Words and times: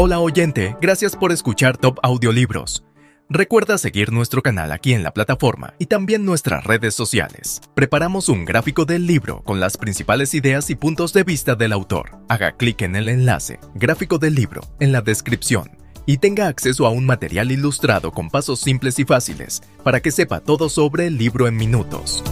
Hola 0.00 0.20
oyente, 0.20 0.76
gracias 0.80 1.16
por 1.16 1.32
escuchar 1.32 1.76
Top 1.76 1.98
Audiolibros. 2.04 2.84
Recuerda 3.28 3.78
seguir 3.78 4.12
nuestro 4.12 4.42
canal 4.42 4.70
aquí 4.70 4.92
en 4.92 5.02
la 5.02 5.12
plataforma 5.12 5.74
y 5.76 5.86
también 5.86 6.24
nuestras 6.24 6.62
redes 6.62 6.94
sociales. 6.94 7.60
Preparamos 7.74 8.28
un 8.28 8.44
gráfico 8.44 8.84
del 8.84 9.08
libro 9.08 9.42
con 9.42 9.58
las 9.58 9.76
principales 9.76 10.34
ideas 10.34 10.70
y 10.70 10.76
puntos 10.76 11.12
de 11.14 11.24
vista 11.24 11.56
del 11.56 11.72
autor. 11.72 12.12
Haga 12.28 12.52
clic 12.52 12.82
en 12.82 12.94
el 12.94 13.08
enlace, 13.08 13.58
gráfico 13.74 14.18
del 14.18 14.36
libro, 14.36 14.60
en 14.78 14.92
la 14.92 15.00
descripción 15.00 15.76
y 16.06 16.18
tenga 16.18 16.46
acceso 16.46 16.86
a 16.86 16.90
un 16.90 17.04
material 17.04 17.50
ilustrado 17.50 18.12
con 18.12 18.30
pasos 18.30 18.60
simples 18.60 19.00
y 19.00 19.04
fáciles 19.04 19.62
para 19.82 19.98
que 19.98 20.12
sepa 20.12 20.38
todo 20.38 20.68
sobre 20.68 21.08
el 21.08 21.18
libro 21.18 21.48
en 21.48 21.56
minutos. 21.56 22.22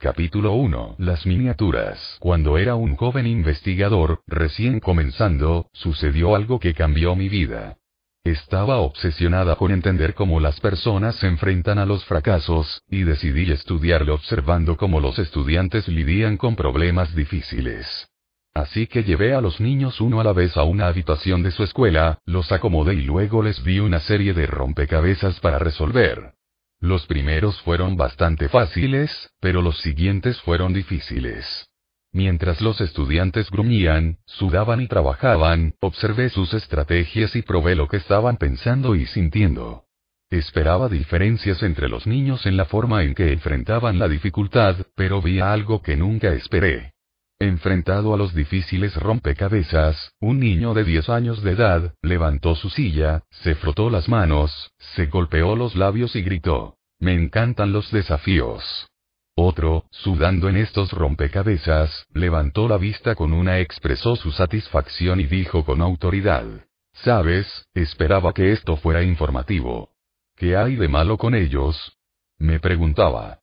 Capítulo 0.00 0.52
1. 0.52 0.94
Las 0.98 1.26
miniaturas. 1.26 2.18
Cuando 2.20 2.56
era 2.56 2.76
un 2.76 2.94
joven 2.94 3.26
investigador, 3.26 4.22
recién 4.28 4.78
comenzando, 4.78 5.70
sucedió 5.72 6.36
algo 6.36 6.60
que 6.60 6.72
cambió 6.72 7.16
mi 7.16 7.28
vida. 7.28 7.78
Estaba 8.22 8.76
obsesionada 8.76 9.56
con 9.56 9.72
entender 9.72 10.14
cómo 10.14 10.38
las 10.38 10.60
personas 10.60 11.16
se 11.16 11.26
enfrentan 11.26 11.80
a 11.80 11.84
los 11.84 12.04
fracasos, 12.04 12.80
y 12.88 13.02
decidí 13.02 13.50
estudiarlo 13.50 14.14
observando 14.14 14.76
cómo 14.76 15.00
los 15.00 15.18
estudiantes 15.18 15.88
lidian 15.88 16.36
con 16.36 16.54
problemas 16.54 17.12
difíciles. 17.16 18.06
Así 18.54 18.86
que 18.86 19.02
llevé 19.02 19.34
a 19.34 19.40
los 19.40 19.60
niños 19.60 20.00
uno 20.00 20.20
a 20.20 20.24
la 20.24 20.32
vez 20.32 20.56
a 20.56 20.62
una 20.62 20.86
habitación 20.86 21.42
de 21.42 21.50
su 21.50 21.64
escuela, 21.64 22.20
los 22.24 22.52
acomodé 22.52 22.94
y 22.94 23.02
luego 23.02 23.42
les 23.42 23.64
di 23.64 23.80
una 23.80 23.98
serie 23.98 24.32
de 24.32 24.46
rompecabezas 24.46 25.40
para 25.40 25.58
resolver. 25.58 26.37
Los 26.80 27.06
primeros 27.06 27.60
fueron 27.62 27.96
bastante 27.96 28.48
fáciles, 28.48 29.30
pero 29.40 29.62
los 29.62 29.78
siguientes 29.80 30.40
fueron 30.42 30.72
difíciles. 30.72 31.68
Mientras 32.12 32.60
los 32.60 32.80
estudiantes 32.80 33.50
gruñían, 33.50 34.18
sudaban 34.24 34.80
y 34.80 34.86
trabajaban, 34.86 35.74
observé 35.80 36.30
sus 36.30 36.54
estrategias 36.54 37.34
y 37.34 37.42
probé 37.42 37.74
lo 37.74 37.88
que 37.88 37.96
estaban 37.96 38.36
pensando 38.36 38.94
y 38.94 39.06
sintiendo. 39.06 39.84
Esperaba 40.30 40.88
diferencias 40.88 41.62
entre 41.62 41.88
los 41.88 42.06
niños 42.06 42.46
en 42.46 42.56
la 42.56 42.64
forma 42.64 43.02
en 43.02 43.14
que 43.14 43.32
enfrentaban 43.32 43.98
la 43.98 44.08
dificultad, 44.08 44.76
pero 44.94 45.20
vi 45.20 45.40
algo 45.40 45.82
que 45.82 45.96
nunca 45.96 46.32
esperé. 46.32 46.92
Enfrentado 47.40 48.14
a 48.14 48.16
los 48.16 48.34
difíciles 48.34 48.96
rompecabezas, 48.96 50.12
un 50.18 50.40
niño 50.40 50.74
de 50.74 50.82
10 50.82 51.08
años 51.08 51.40
de 51.44 51.52
edad, 51.52 51.94
levantó 52.02 52.56
su 52.56 52.68
silla, 52.68 53.22
se 53.30 53.54
frotó 53.54 53.90
las 53.90 54.08
manos, 54.08 54.72
se 54.96 55.06
golpeó 55.06 55.54
los 55.54 55.76
labios 55.76 56.16
y 56.16 56.22
gritó, 56.22 56.78
Me 56.98 57.14
encantan 57.14 57.72
los 57.72 57.92
desafíos. 57.92 58.88
Otro, 59.36 59.84
sudando 59.92 60.48
en 60.48 60.56
estos 60.56 60.90
rompecabezas, 60.90 62.06
levantó 62.12 62.66
la 62.66 62.76
vista 62.76 63.14
con 63.14 63.32
una 63.32 63.60
expresó 63.60 64.16
su 64.16 64.32
satisfacción 64.32 65.20
y 65.20 65.26
dijo 65.26 65.64
con 65.64 65.80
autoridad. 65.80 66.44
Sabes, 66.92 67.68
esperaba 67.72 68.32
que 68.32 68.50
esto 68.50 68.76
fuera 68.76 69.04
informativo. 69.04 69.92
¿Qué 70.34 70.56
hay 70.56 70.74
de 70.74 70.88
malo 70.88 71.18
con 71.18 71.36
ellos? 71.36 71.96
Me 72.36 72.58
preguntaba. 72.58 73.38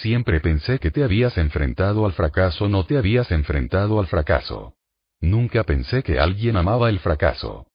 Siempre 0.00 0.40
pensé 0.40 0.78
que 0.78 0.90
te 0.90 1.04
habías 1.04 1.36
enfrentado 1.36 2.06
al 2.06 2.12
fracaso, 2.12 2.68
no 2.68 2.84
te 2.84 2.96
habías 2.96 3.30
enfrentado 3.30 4.00
al 4.00 4.06
fracaso. 4.06 4.74
Nunca 5.20 5.64
pensé 5.64 6.02
que 6.02 6.18
alguien 6.18 6.56
amaba 6.56 6.88
el 6.88 6.98
fracaso. 6.98 7.66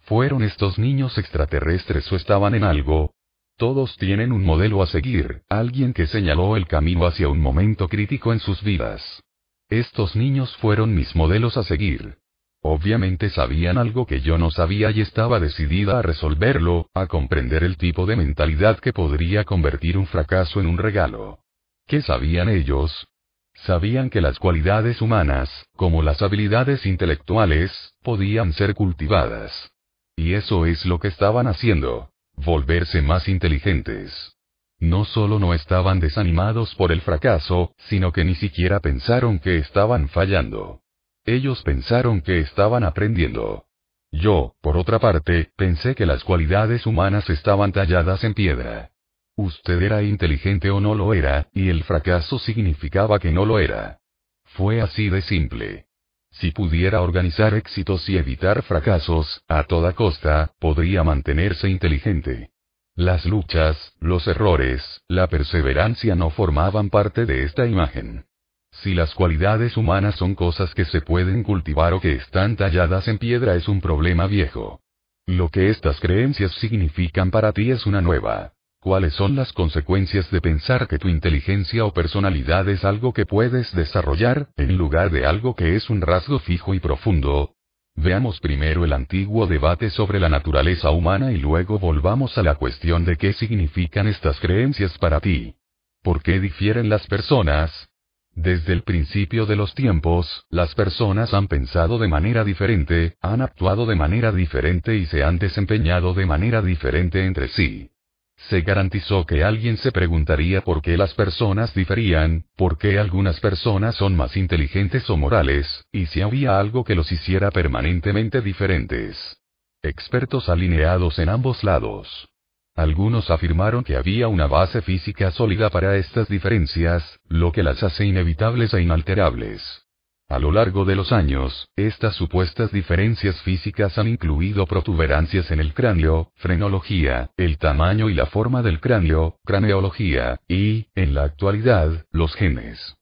¿Fueron 0.00 0.42
estos 0.42 0.78
niños 0.78 1.18
extraterrestres 1.18 2.10
o 2.10 2.16
estaban 2.16 2.54
en 2.54 2.64
algo? 2.64 3.12
Todos 3.56 3.96
tienen 3.96 4.32
un 4.32 4.44
modelo 4.44 4.82
a 4.82 4.86
seguir, 4.86 5.42
alguien 5.48 5.92
que 5.92 6.06
señaló 6.06 6.56
el 6.56 6.66
camino 6.66 7.06
hacia 7.06 7.28
un 7.28 7.40
momento 7.40 7.88
crítico 7.88 8.32
en 8.32 8.40
sus 8.40 8.62
vidas. 8.62 9.22
Estos 9.68 10.16
niños 10.16 10.56
fueron 10.56 10.94
mis 10.94 11.14
modelos 11.14 11.56
a 11.56 11.62
seguir. 11.62 12.18
Obviamente 12.62 13.30
sabían 13.30 13.78
algo 13.78 14.06
que 14.06 14.20
yo 14.20 14.38
no 14.38 14.50
sabía 14.50 14.90
y 14.90 15.00
estaba 15.00 15.40
decidida 15.40 15.98
a 15.98 16.02
resolverlo, 16.02 16.88
a 16.94 17.06
comprender 17.06 17.62
el 17.64 17.76
tipo 17.76 18.06
de 18.06 18.16
mentalidad 18.16 18.78
que 18.80 18.92
podría 18.92 19.44
convertir 19.44 19.98
un 19.98 20.06
fracaso 20.06 20.60
en 20.60 20.66
un 20.66 20.78
regalo. 20.78 21.40
¿Qué 21.86 22.02
sabían 22.02 22.48
ellos? 22.48 23.06
Sabían 23.54 24.10
que 24.10 24.20
las 24.20 24.40
cualidades 24.40 25.00
humanas, 25.00 25.48
como 25.76 26.02
las 26.02 26.20
habilidades 26.20 26.84
intelectuales, 26.84 27.94
podían 28.02 28.52
ser 28.52 28.74
cultivadas. 28.74 29.70
Y 30.16 30.34
eso 30.34 30.66
es 30.66 30.84
lo 30.84 30.98
que 30.98 31.08
estaban 31.08 31.46
haciendo, 31.46 32.10
volverse 32.34 33.02
más 33.02 33.28
inteligentes. 33.28 34.36
No 34.80 35.04
solo 35.04 35.38
no 35.38 35.54
estaban 35.54 36.00
desanimados 36.00 36.74
por 36.74 36.90
el 36.90 37.02
fracaso, 37.02 37.72
sino 37.78 38.12
que 38.12 38.24
ni 38.24 38.34
siquiera 38.34 38.80
pensaron 38.80 39.38
que 39.38 39.58
estaban 39.58 40.08
fallando. 40.08 40.80
Ellos 41.24 41.62
pensaron 41.62 42.20
que 42.20 42.40
estaban 42.40 42.82
aprendiendo. 42.82 43.64
Yo, 44.10 44.56
por 44.60 44.76
otra 44.76 44.98
parte, 44.98 45.50
pensé 45.56 45.94
que 45.94 46.04
las 46.04 46.24
cualidades 46.24 46.84
humanas 46.84 47.30
estaban 47.30 47.70
talladas 47.72 48.24
en 48.24 48.34
piedra. 48.34 48.90
Usted 49.36 49.82
era 49.82 50.02
inteligente 50.02 50.70
o 50.70 50.80
no 50.80 50.94
lo 50.94 51.12
era, 51.12 51.48
y 51.52 51.68
el 51.68 51.84
fracaso 51.84 52.38
significaba 52.38 53.18
que 53.18 53.32
no 53.32 53.44
lo 53.44 53.58
era. 53.58 53.98
Fue 54.44 54.80
así 54.80 55.10
de 55.10 55.20
simple. 55.20 55.86
Si 56.30 56.52
pudiera 56.52 57.02
organizar 57.02 57.52
éxitos 57.52 58.08
y 58.08 58.16
evitar 58.16 58.62
fracasos, 58.62 59.42
a 59.46 59.64
toda 59.64 59.92
costa, 59.92 60.52
podría 60.58 61.04
mantenerse 61.04 61.68
inteligente. 61.68 62.50
Las 62.94 63.26
luchas, 63.26 63.94
los 64.00 64.26
errores, 64.26 65.02
la 65.06 65.26
perseverancia 65.26 66.14
no 66.14 66.30
formaban 66.30 66.88
parte 66.88 67.26
de 67.26 67.44
esta 67.44 67.66
imagen. 67.66 68.24
Si 68.70 68.94
las 68.94 69.14
cualidades 69.14 69.76
humanas 69.76 70.14
son 70.14 70.34
cosas 70.34 70.74
que 70.74 70.86
se 70.86 71.02
pueden 71.02 71.42
cultivar 71.42 71.92
o 71.92 72.00
que 72.00 72.12
están 72.12 72.56
talladas 72.56 73.06
en 73.08 73.18
piedra 73.18 73.54
es 73.54 73.68
un 73.68 73.82
problema 73.82 74.26
viejo. 74.26 74.80
Lo 75.26 75.50
que 75.50 75.68
estas 75.68 76.00
creencias 76.00 76.52
significan 76.52 77.30
para 77.30 77.52
ti 77.52 77.70
es 77.70 77.84
una 77.84 78.00
nueva. 78.00 78.55
¿Cuáles 78.86 79.14
son 79.14 79.34
las 79.34 79.52
consecuencias 79.52 80.30
de 80.30 80.40
pensar 80.40 80.86
que 80.86 81.00
tu 81.00 81.08
inteligencia 81.08 81.84
o 81.84 81.92
personalidad 81.92 82.68
es 82.68 82.84
algo 82.84 83.12
que 83.12 83.26
puedes 83.26 83.74
desarrollar, 83.74 84.50
en 84.56 84.76
lugar 84.76 85.10
de 85.10 85.26
algo 85.26 85.56
que 85.56 85.74
es 85.74 85.90
un 85.90 86.00
rasgo 86.00 86.38
fijo 86.38 86.72
y 86.72 86.78
profundo? 86.78 87.56
Veamos 87.96 88.38
primero 88.38 88.84
el 88.84 88.92
antiguo 88.92 89.48
debate 89.48 89.90
sobre 89.90 90.20
la 90.20 90.28
naturaleza 90.28 90.90
humana 90.90 91.32
y 91.32 91.38
luego 91.38 91.80
volvamos 91.80 92.38
a 92.38 92.44
la 92.44 92.54
cuestión 92.54 93.04
de 93.04 93.16
qué 93.16 93.32
significan 93.32 94.06
estas 94.06 94.38
creencias 94.38 94.96
para 94.98 95.18
ti. 95.18 95.56
¿Por 96.04 96.22
qué 96.22 96.38
difieren 96.38 96.88
las 96.88 97.08
personas? 97.08 97.88
Desde 98.36 98.72
el 98.72 98.82
principio 98.84 99.46
de 99.46 99.56
los 99.56 99.74
tiempos, 99.74 100.46
las 100.48 100.76
personas 100.76 101.34
han 101.34 101.48
pensado 101.48 101.98
de 101.98 102.06
manera 102.06 102.44
diferente, 102.44 103.16
han 103.20 103.42
actuado 103.42 103.84
de 103.84 103.96
manera 103.96 104.30
diferente 104.30 104.94
y 104.94 105.06
se 105.06 105.24
han 105.24 105.40
desempeñado 105.40 106.14
de 106.14 106.26
manera 106.26 106.62
diferente 106.62 107.26
entre 107.26 107.48
sí. 107.48 107.90
Se 108.36 108.60
garantizó 108.60 109.24
que 109.24 109.42
alguien 109.42 109.76
se 109.78 109.90
preguntaría 109.92 110.60
por 110.60 110.82
qué 110.82 110.96
las 110.96 111.14
personas 111.14 111.74
diferían, 111.74 112.44
por 112.56 112.78
qué 112.78 112.98
algunas 112.98 113.40
personas 113.40 113.96
son 113.96 114.14
más 114.14 114.36
inteligentes 114.36 115.08
o 115.10 115.16
morales, 115.16 115.84
y 115.90 116.06
si 116.06 116.20
había 116.20 116.58
algo 116.60 116.84
que 116.84 116.94
los 116.94 117.10
hiciera 117.10 117.50
permanentemente 117.50 118.42
diferentes. 118.42 119.38
Expertos 119.82 120.48
alineados 120.48 121.18
en 121.18 121.28
ambos 121.28 121.64
lados. 121.64 122.28
Algunos 122.74 123.30
afirmaron 123.30 123.82
que 123.82 123.96
había 123.96 124.28
una 124.28 124.46
base 124.46 124.82
física 124.82 125.30
sólida 125.30 125.70
para 125.70 125.96
estas 125.96 126.28
diferencias, 126.28 127.18
lo 127.26 127.50
que 127.52 127.62
las 127.62 127.82
hace 127.82 128.04
inevitables 128.04 128.74
e 128.74 128.82
inalterables. 128.82 129.85
A 130.28 130.40
lo 130.40 130.50
largo 130.50 130.84
de 130.84 130.96
los 130.96 131.12
años, 131.12 131.68
estas 131.76 132.16
supuestas 132.16 132.72
diferencias 132.72 133.40
físicas 133.42 133.96
han 133.96 134.08
incluido 134.08 134.66
protuberancias 134.66 135.52
en 135.52 135.60
el 135.60 135.72
cráneo, 135.72 136.32
frenología, 136.34 137.30
el 137.36 137.58
tamaño 137.58 138.10
y 138.10 138.14
la 138.14 138.26
forma 138.26 138.62
del 138.62 138.80
cráneo, 138.80 139.38
craneología, 139.44 140.40
y, 140.48 140.88
en 140.96 141.14
la 141.14 141.22
actualidad, 141.22 142.04
los 142.10 142.34
genes. 142.34 142.96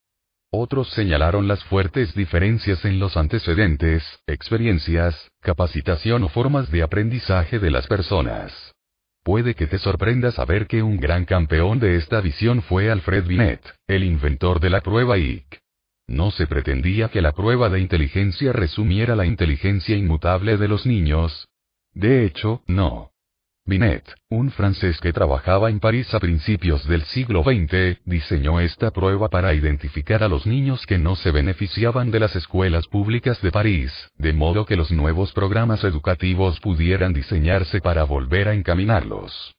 Otros 0.51 0.91
señalaron 0.91 1.49
las 1.49 1.65
fuertes 1.65 2.15
diferencias 2.15 2.85
en 2.85 2.99
los 2.99 3.17
antecedentes, 3.17 4.05
experiencias, 4.27 5.31
capacitación 5.41 6.25
o 6.25 6.29
formas 6.29 6.71
de 6.71 6.83
aprendizaje 6.83 7.59
de 7.59 7.71
las 7.71 7.87
personas. 7.87 8.75
Puede 9.25 9.55
que 9.55 9.67
te 9.67 9.79
sorprenda 9.79 10.31
saber 10.31 10.67
que 10.67 10.83
un 10.83 10.99
gran 10.99 11.25
campeón 11.25 11.81
de 11.81 11.97
esta 11.97 12.21
visión 12.21 12.61
fue 12.61 12.91
Alfred 12.91 13.27
Binet, 13.27 13.63
el 13.87 14.05
inventor 14.05 14.61
de 14.61 14.69
la 14.69 14.83
prueba 14.83 15.17
IC. 15.17 15.64
No 16.07 16.31
se 16.31 16.47
pretendía 16.47 17.09
que 17.09 17.23
la 17.23 17.33
prueba 17.33 17.71
de 17.71 17.81
inteligencia 17.81 18.53
resumiera 18.53 19.17
la 19.17 19.25
inteligencia 19.25 19.97
inmutable 19.97 20.59
de 20.59 20.69
los 20.69 20.85
niños. 20.85 21.49
De 21.93 22.25
hecho, 22.25 22.63
no. 22.67 23.11
Binet, 23.67 24.05
un 24.29 24.51
francés 24.51 25.01
que 25.01 25.15
trabajaba 25.15 25.71
en 25.71 25.81
París 25.81 26.13
a 26.13 26.21
principios 26.21 26.87
del 26.87 27.03
siglo 27.05 27.43
XX, 27.43 27.99
diseñó 28.05 28.61
esta 28.61 28.91
prueba 28.91 29.31
para 29.31 29.55
identificar 29.55 30.23
a 30.23 30.29
los 30.29 30.47
niños 30.47 30.85
que 30.85 30.99
no 30.99 31.17
se 31.17 31.31
beneficiaban 31.31 32.11
de 32.11 32.21
las 32.21 32.37
escuelas 32.37 32.87
públicas 32.89 33.41
de 33.41 33.51
París, 33.51 33.91
de 34.19 34.35
modo 34.35 34.67
que 34.67 34.77
los 34.77 34.93
nuevos 34.93 35.33
programas 35.33 35.83
educativos 35.85 36.61
pudieran 36.61 37.15
diseñarse 37.15 37.81
para 37.81 38.05
volver 38.05 38.49
a 38.49 38.55
encaminarlos. 38.55 39.55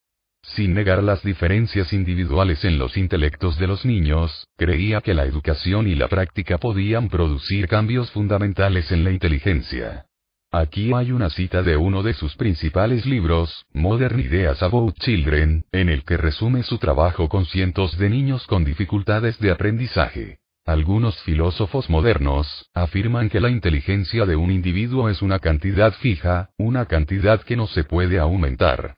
Sin 0.54 0.74
negar 0.74 1.04
las 1.04 1.24
diferencias 1.24 1.92
individuales 1.92 2.64
en 2.64 2.78
los 2.78 2.98
intelectos 2.98 3.58
de 3.58 3.68
los 3.68 3.84
niños, 3.84 4.48
creía 4.56 5.02
que 5.02 5.14
la 5.14 5.26
educación 5.26 5.88
y 5.88 5.96
la 5.96 6.08
práctica 6.08 6.60
podían 6.60 7.10
producir 7.10 7.68
cambios 7.68 8.12
fundamentales 8.12 8.92
en 8.92 9.04
la 9.04 9.12
inteligencia. 9.12 10.06
Aquí 10.52 10.94
hay 10.94 11.12
una 11.12 11.30
cita 11.30 11.64
de 11.64 11.76
uno 11.76 12.04
de 12.04 12.14
sus 12.14 12.36
principales 12.36 13.06
libros, 13.06 13.66
Modern 13.74 14.20
Ideas 14.20 14.64
About 14.64 14.96
Children, 15.00 15.66
en 15.74 15.90
el 15.90 16.04
que 16.04 16.16
resume 16.16 16.64
su 16.64 16.78
trabajo 16.78 17.28
con 17.28 17.46
cientos 17.46 17.98
de 17.98 18.10
niños 18.10 18.46
con 18.48 18.64
dificultades 18.64 19.38
de 19.40 19.52
aprendizaje. 19.52 20.40
Algunos 20.66 21.22
filósofos 21.24 21.90
modernos 21.90 22.70
afirman 22.74 23.30
que 23.30 23.42
la 23.42 23.50
inteligencia 23.50 24.26
de 24.26 24.36
un 24.36 24.52
individuo 24.52 25.10
es 25.10 25.22
una 25.22 25.40
cantidad 25.40 25.92
fija, 25.94 26.52
una 26.58 26.86
cantidad 26.86 27.42
que 27.42 27.58
no 27.58 27.68
se 27.68 27.84
puede 27.84 28.20
aumentar. 28.20 28.96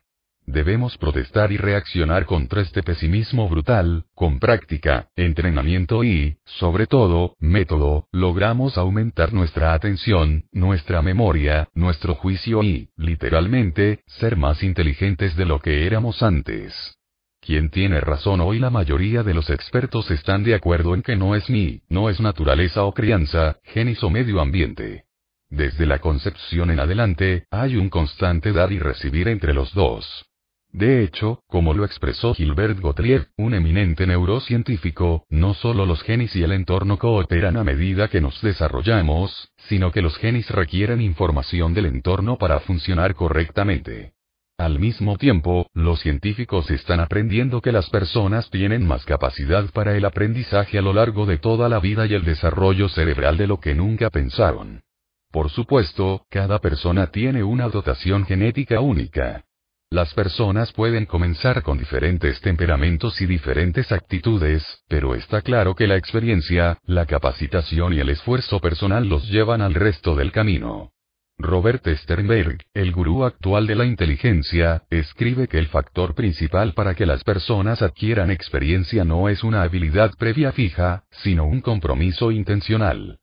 Debemos 0.50 0.96
protestar 0.96 1.52
y 1.52 1.58
reaccionar 1.58 2.24
contra 2.24 2.62
este 2.62 2.82
pesimismo 2.82 3.50
brutal, 3.50 4.06
con 4.14 4.38
práctica, 4.38 5.10
entrenamiento 5.14 6.04
y, 6.04 6.38
sobre 6.46 6.86
todo, 6.86 7.36
método, 7.38 8.08
logramos 8.12 8.78
aumentar 8.78 9.34
nuestra 9.34 9.74
atención, 9.74 10.44
nuestra 10.50 11.02
memoria, 11.02 11.68
nuestro 11.74 12.14
juicio 12.14 12.62
y, 12.62 12.88
literalmente, 12.96 14.00
ser 14.06 14.38
más 14.38 14.62
inteligentes 14.62 15.36
de 15.36 15.44
lo 15.44 15.60
que 15.60 15.84
éramos 15.86 16.22
antes. 16.22 16.96
Quien 17.42 17.68
tiene 17.68 18.00
razón 18.00 18.40
hoy 18.40 18.58
la 18.58 18.70
mayoría 18.70 19.22
de 19.22 19.34
los 19.34 19.50
expertos 19.50 20.10
están 20.10 20.44
de 20.44 20.54
acuerdo 20.54 20.94
en 20.94 21.02
que 21.02 21.14
no 21.14 21.34
es 21.34 21.50
ni, 21.50 21.82
no 21.90 22.08
es 22.08 22.20
naturaleza 22.20 22.84
o 22.84 22.94
crianza, 22.94 23.58
genes 23.64 24.02
o 24.02 24.08
medio 24.08 24.40
ambiente. 24.40 25.04
Desde 25.50 25.84
la 25.84 25.98
concepción 25.98 26.70
en 26.70 26.80
adelante, 26.80 27.44
hay 27.50 27.76
un 27.76 27.90
constante 27.90 28.52
dar 28.52 28.72
y 28.72 28.78
recibir 28.78 29.28
entre 29.28 29.52
los 29.52 29.74
dos. 29.74 30.27
De 30.72 31.02
hecho, 31.02 31.42
como 31.46 31.72
lo 31.72 31.84
expresó 31.84 32.34
Gilbert 32.34 32.78
Gottlieb, 32.78 33.28
un 33.36 33.54
eminente 33.54 34.06
neurocientífico, 34.06 35.24
no 35.30 35.54
solo 35.54 35.86
los 35.86 36.02
genes 36.02 36.36
y 36.36 36.42
el 36.42 36.52
entorno 36.52 36.98
cooperan 36.98 37.56
a 37.56 37.64
medida 37.64 38.08
que 38.08 38.20
nos 38.20 38.40
desarrollamos, 38.42 39.50
sino 39.68 39.90
que 39.90 40.02
los 40.02 40.16
genes 40.18 40.50
requieren 40.50 41.00
información 41.00 41.72
del 41.72 41.86
entorno 41.86 42.36
para 42.36 42.60
funcionar 42.60 43.14
correctamente. 43.14 44.12
Al 44.58 44.78
mismo 44.78 45.16
tiempo, 45.16 45.70
los 45.72 46.00
científicos 46.00 46.70
están 46.70 47.00
aprendiendo 47.00 47.60
que 47.60 47.72
las 47.72 47.88
personas 47.90 48.50
tienen 48.50 48.86
más 48.86 49.04
capacidad 49.04 49.70
para 49.70 49.96
el 49.96 50.04
aprendizaje 50.04 50.78
a 50.78 50.82
lo 50.82 50.92
largo 50.92 51.26
de 51.26 51.38
toda 51.38 51.68
la 51.68 51.78
vida 51.78 52.06
y 52.06 52.14
el 52.14 52.24
desarrollo 52.24 52.88
cerebral 52.88 53.36
de 53.36 53.46
lo 53.46 53.60
que 53.60 53.74
nunca 53.74 54.10
pensaron. 54.10 54.82
Por 55.30 55.50
supuesto, 55.50 56.26
cada 56.28 56.58
persona 56.58 57.06
tiene 57.06 57.44
una 57.44 57.68
dotación 57.68 58.26
genética 58.26 58.80
única. 58.80 59.44
Las 59.90 60.12
personas 60.12 60.70
pueden 60.72 61.06
comenzar 61.06 61.62
con 61.62 61.78
diferentes 61.78 62.42
temperamentos 62.42 63.22
y 63.22 63.26
diferentes 63.26 63.90
actitudes, 63.90 64.62
pero 64.86 65.14
está 65.14 65.40
claro 65.40 65.74
que 65.74 65.86
la 65.86 65.96
experiencia, 65.96 66.78
la 66.84 67.06
capacitación 67.06 67.94
y 67.94 68.00
el 68.00 68.10
esfuerzo 68.10 68.60
personal 68.60 69.08
los 69.08 69.26
llevan 69.30 69.62
al 69.62 69.72
resto 69.72 70.14
del 70.14 70.30
camino. 70.30 70.92
Robert 71.38 71.86
Sternberg, 71.86 72.58
el 72.74 72.92
gurú 72.92 73.24
actual 73.24 73.66
de 73.66 73.76
la 73.76 73.86
inteligencia, 73.86 74.82
escribe 74.90 75.48
que 75.48 75.58
el 75.58 75.68
factor 75.68 76.14
principal 76.14 76.74
para 76.74 76.94
que 76.94 77.06
las 77.06 77.24
personas 77.24 77.80
adquieran 77.80 78.30
experiencia 78.30 79.06
no 79.06 79.30
es 79.30 79.42
una 79.42 79.62
habilidad 79.62 80.10
previa 80.18 80.52
fija, 80.52 81.04
sino 81.12 81.46
un 81.46 81.62
compromiso 81.62 82.30
intencional. 82.30 83.20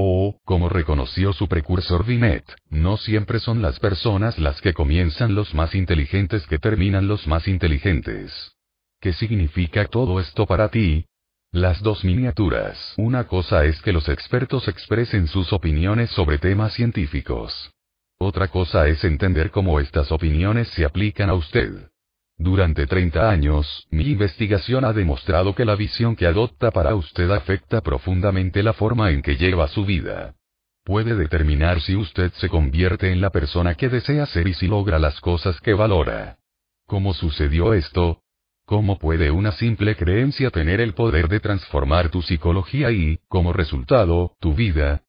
O, 0.00 0.38
como 0.44 0.68
reconoció 0.68 1.32
su 1.32 1.48
precursor 1.48 2.06
Binet, 2.06 2.44
no 2.70 2.96
siempre 2.98 3.40
son 3.40 3.62
las 3.62 3.80
personas 3.80 4.38
las 4.38 4.60
que 4.60 4.72
comienzan 4.72 5.34
los 5.34 5.54
más 5.54 5.74
inteligentes 5.74 6.46
que 6.46 6.60
terminan 6.60 7.08
los 7.08 7.26
más 7.26 7.48
inteligentes. 7.48 8.52
¿Qué 9.00 9.12
significa 9.12 9.86
todo 9.86 10.20
esto 10.20 10.46
para 10.46 10.68
ti? 10.68 11.06
Las 11.50 11.82
dos 11.82 12.04
miniaturas. 12.04 12.94
Una 12.96 13.26
cosa 13.26 13.64
es 13.64 13.82
que 13.82 13.92
los 13.92 14.08
expertos 14.08 14.68
expresen 14.68 15.26
sus 15.26 15.52
opiniones 15.52 16.10
sobre 16.10 16.38
temas 16.38 16.74
científicos. 16.74 17.72
Otra 18.20 18.46
cosa 18.46 18.86
es 18.86 19.02
entender 19.02 19.50
cómo 19.50 19.80
estas 19.80 20.12
opiniones 20.12 20.68
se 20.68 20.84
aplican 20.84 21.28
a 21.28 21.34
usted. 21.34 21.90
Durante 22.38 22.86
30 22.86 23.28
años, 23.28 23.88
mi 23.90 24.04
investigación 24.04 24.84
ha 24.84 24.92
demostrado 24.92 25.56
que 25.56 25.64
la 25.64 25.74
visión 25.74 26.14
que 26.14 26.26
adopta 26.26 26.70
para 26.70 26.94
usted 26.94 27.28
afecta 27.32 27.80
profundamente 27.80 28.62
la 28.62 28.72
forma 28.72 29.10
en 29.10 29.22
que 29.22 29.36
lleva 29.36 29.66
su 29.66 29.84
vida. 29.84 30.36
Puede 30.84 31.16
determinar 31.16 31.80
si 31.80 31.96
usted 31.96 32.32
se 32.34 32.48
convierte 32.48 33.10
en 33.10 33.20
la 33.20 33.30
persona 33.30 33.74
que 33.74 33.88
desea 33.88 34.24
ser 34.26 34.46
y 34.46 34.54
si 34.54 34.68
logra 34.68 35.00
las 35.00 35.20
cosas 35.20 35.60
que 35.60 35.74
valora. 35.74 36.38
¿Cómo 36.86 37.12
sucedió 37.12 37.74
esto? 37.74 38.22
¿Cómo 38.64 38.98
puede 38.98 39.32
una 39.32 39.50
simple 39.52 39.96
creencia 39.96 40.50
tener 40.50 40.80
el 40.80 40.94
poder 40.94 41.28
de 41.28 41.40
transformar 41.40 42.08
tu 42.08 42.22
psicología 42.22 42.92
y, 42.92 43.18
como 43.26 43.52
resultado, 43.52 44.36
tu 44.38 44.54
vida? 44.54 45.02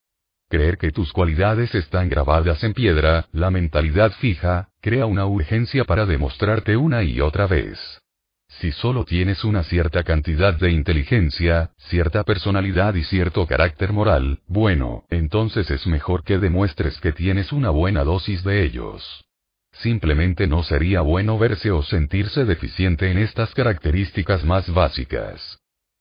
Creer 0.50 0.78
que 0.78 0.90
tus 0.90 1.12
cualidades 1.12 1.72
están 1.76 2.08
grabadas 2.08 2.64
en 2.64 2.74
piedra, 2.74 3.26
la 3.30 3.52
mentalidad 3.52 4.10
fija, 4.10 4.70
crea 4.80 5.06
una 5.06 5.24
urgencia 5.24 5.84
para 5.84 6.06
demostrarte 6.06 6.76
una 6.76 7.04
y 7.04 7.20
otra 7.20 7.46
vez. 7.46 7.78
Si 8.48 8.72
solo 8.72 9.04
tienes 9.04 9.44
una 9.44 9.62
cierta 9.62 10.02
cantidad 10.02 10.52
de 10.54 10.72
inteligencia, 10.72 11.70
cierta 11.76 12.24
personalidad 12.24 12.96
y 12.96 13.04
cierto 13.04 13.46
carácter 13.46 13.92
moral, 13.92 14.40
bueno, 14.48 15.04
entonces 15.08 15.70
es 15.70 15.86
mejor 15.86 16.24
que 16.24 16.38
demuestres 16.38 16.98
que 16.98 17.12
tienes 17.12 17.52
una 17.52 17.70
buena 17.70 18.02
dosis 18.02 18.42
de 18.42 18.64
ellos. 18.64 19.24
Simplemente 19.70 20.48
no 20.48 20.64
sería 20.64 21.00
bueno 21.02 21.38
verse 21.38 21.70
o 21.70 21.84
sentirse 21.84 22.44
deficiente 22.44 23.12
en 23.12 23.18
estas 23.18 23.54
características 23.54 24.44
más 24.44 24.68
básicas. 24.74 25.59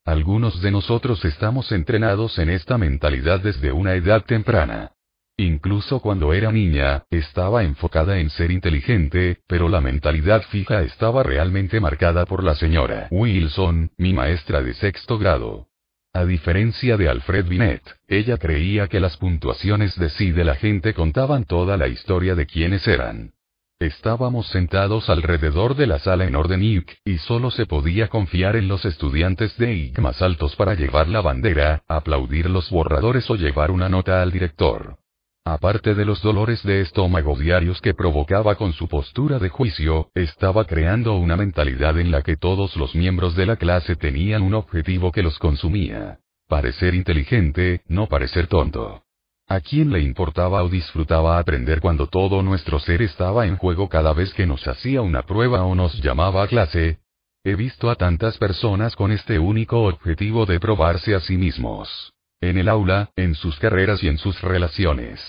Algunos 0.10 0.60
de 0.64 0.72
nosotros 0.72 1.24
estamos 1.24 1.72
entrenados 1.72 2.40
en 2.40 2.50
esta 2.50 2.80
mentalidad 2.80 3.42
desde 3.42 3.72
una 3.72 3.94
edad 3.94 4.26
temprana. 4.26 4.94
Incluso 5.38 6.00
cuando 6.00 6.34
era 6.34 6.52
niña, 6.52 7.04
estaba 7.12 7.64
enfocada 7.64 8.18
en 8.18 8.32
ser 8.32 8.50
inteligente, 8.50 9.38
pero 9.46 9.70
la 9.70 9.82
mentalidad 9.82 10.42
fija 10.50 10.82
estaba 10.82 11.22
realmente 11.22 11.80
marcada 11.80 12.26
por 12.26 12.44
la 12.44 12.56
señora 12.56 13.08
Wilson, 13.12 13.92
mi 13.98 14.14
maestra 14.14 14.64
de 14.64 14.74
sexto 14.74 15.20
grado. 15.20 15.68
A 16.12 16.26
diferencia 16.26 16.98
de 16.98 17.08
Alfred 17.08 17.46
Binet, 17.46 17.84
ella 18.08 18.38
creía 18.38 18.88
que 18.88 19.00
las 19.00 19.16
puntuaciones 19.18 19.96
de 19.96 20.10
sí 20.10 20.32
de 20.32 20.44
la 20.44 20.56
gente 20.56 20.96
contaban 20.96 21.44
toda 21.44 21.78
la 21.78 21.88
historia 21.88 22.34
de 22.34 22.48
quiénes 22.48 22.88
eran. 22.88 23.34
Estábamos 23.80 24.50
sentados 24.50 25.10
alrededor 25.10 25.74
de 25.74 25.88
la 25.88 26.00
sala 26.00 26.26
en 26.26 26.36
orden 26.36 26.62
IC, 26.62 26.98
y 27.06 27.18
solo 27.20 27.50
se 27.50 27.66
podía 27.66 28.10
confiar 28.10 28.58
en 28.58 28.68
los 28.68 28.84
estudiantes 28.84 29.58
de 29.58 29.74
IC 29.74 30.00
más 30.00 30.22
altos 30.22 30.54
para 30.58 30.74
llevar 30.74 31.08
la 31.08 31.22
bandera, 31.22 31.82
aplaudir 31.88 32.50
los 32.50 32.70
borradores 32.70 33.30
o 33.30 33.36
llevar 33.36 33.72
una 33.72 33.88
nota 33.88 34.22
al 34.22 34.34
director. 34.34 34.98
Aparte 35.46 35.96
de 35.96 36.04
los 36.04 36.22
dolores 36.22 36.62
de 36.64 36.82
estómago 36.82 37.38
diarios 37.38 37.80
que 37.80 37.94
provocaba 37.94 38.56
con 38.56 38.74
su 38.74 38.90
postura 38.90 39.40
de 39.40 39.48
juicio, 39.48 40.10
estaba 40.14 40.66
creando 40.66 41.16
una 41.16 41.38
mentalidad 41.38 41.98
en 42.00 42.12
la 42.12 42.22
que 42.22 42.36
todos 42.36 42.76
los 42.76 42.94
miembros 42.96 43.34
de 43.38 43.46
la 43.46 43.56
clase 43.56 43.96
tenían 43.96 44.42
un 44.42 44.56
objetivo 44.56 45.14
que 45.14 45.24
los 45.24 45.40
consumía. 45.40 46.20
Parecer 46.50 46.96
inteligente, 46.96 47.84
no 47.88 48.08
parecer 48.08 48.48
tonto. 48.48 49.04
¿A 49.52 49.62
quién 49.62 49.92
le 49.92 50.00
importaba 50.00 50.62
o 50.62 50.70
disfrutaba 50.70 51.40
aprender 51.40 51.82
cuando 51.82 52.06
todo 52.06 52.44
nuestro 52.44 52.80
ser 52.80 53.02
estaba 53.02 53.48
en 53.48 53.58
juego 53.58 53.90
cada 53.90 54.14
vez 54.14 54.32
que 54.36 54.46
nos 54.46 54.68
hacía 54.68 55.02
una 55.02 55.24
prueba 55.24 55.64
o 55.64 55.74
nos 55.74 56.00
llamaba 56.04 56.44
a 56.44 56.48
clase? 56.48 57.00
He 57.44 57.56
visto 57.56 57.90
a 57.90 57.96
tantas 57.96 58.38
personas 58.38 58.96
con 58.96 59.12
este 59.12 59.40
único 59.40 59.86
objetivo 59.86 60.46
de 60.46 60.60
probarse 60.60 61.16
a 61.16 61.20
sí 61.20 61.36
mismos. 61.36 62.14
En 62.40 62.60
el 62.60 62.70
aula, 62.70 63.10
en 63.16 63.34
sus 63.34 63.58
carreras 63.58 64.04
y 64.04 64.08
en 64.08 64.20
sus 64.20 64.40
relaciones. 64.44 65.20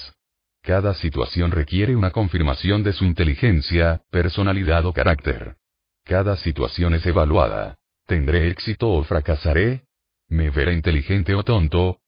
Cada 0.61 0.93
situación 0.93 1.51
requiere 1.51 1.97
una 1.97 2.11
confirmación 2.11 2.83
de 2.83 2.93
su 2.93 3.07
inteligencia, 3.07 4.03
personalidad 4.11 4.85
o 4.85 4.93
carácter. 4.93 5.57
Cada 6.05 6.37
situación 6.37 6.93
es 6.93 7.07
evaluada. 7.07 7.77
¿Tendré 8.07 8.51
éxito 8.51 8.91
o 8.91 9.03
fracasaré? 9.03 9.85
¿Me 10.29 10.51
veré 10.51 10.75
inteligente 10.75 11.35
o 11.35 11.43
tonto? 11.43 12.01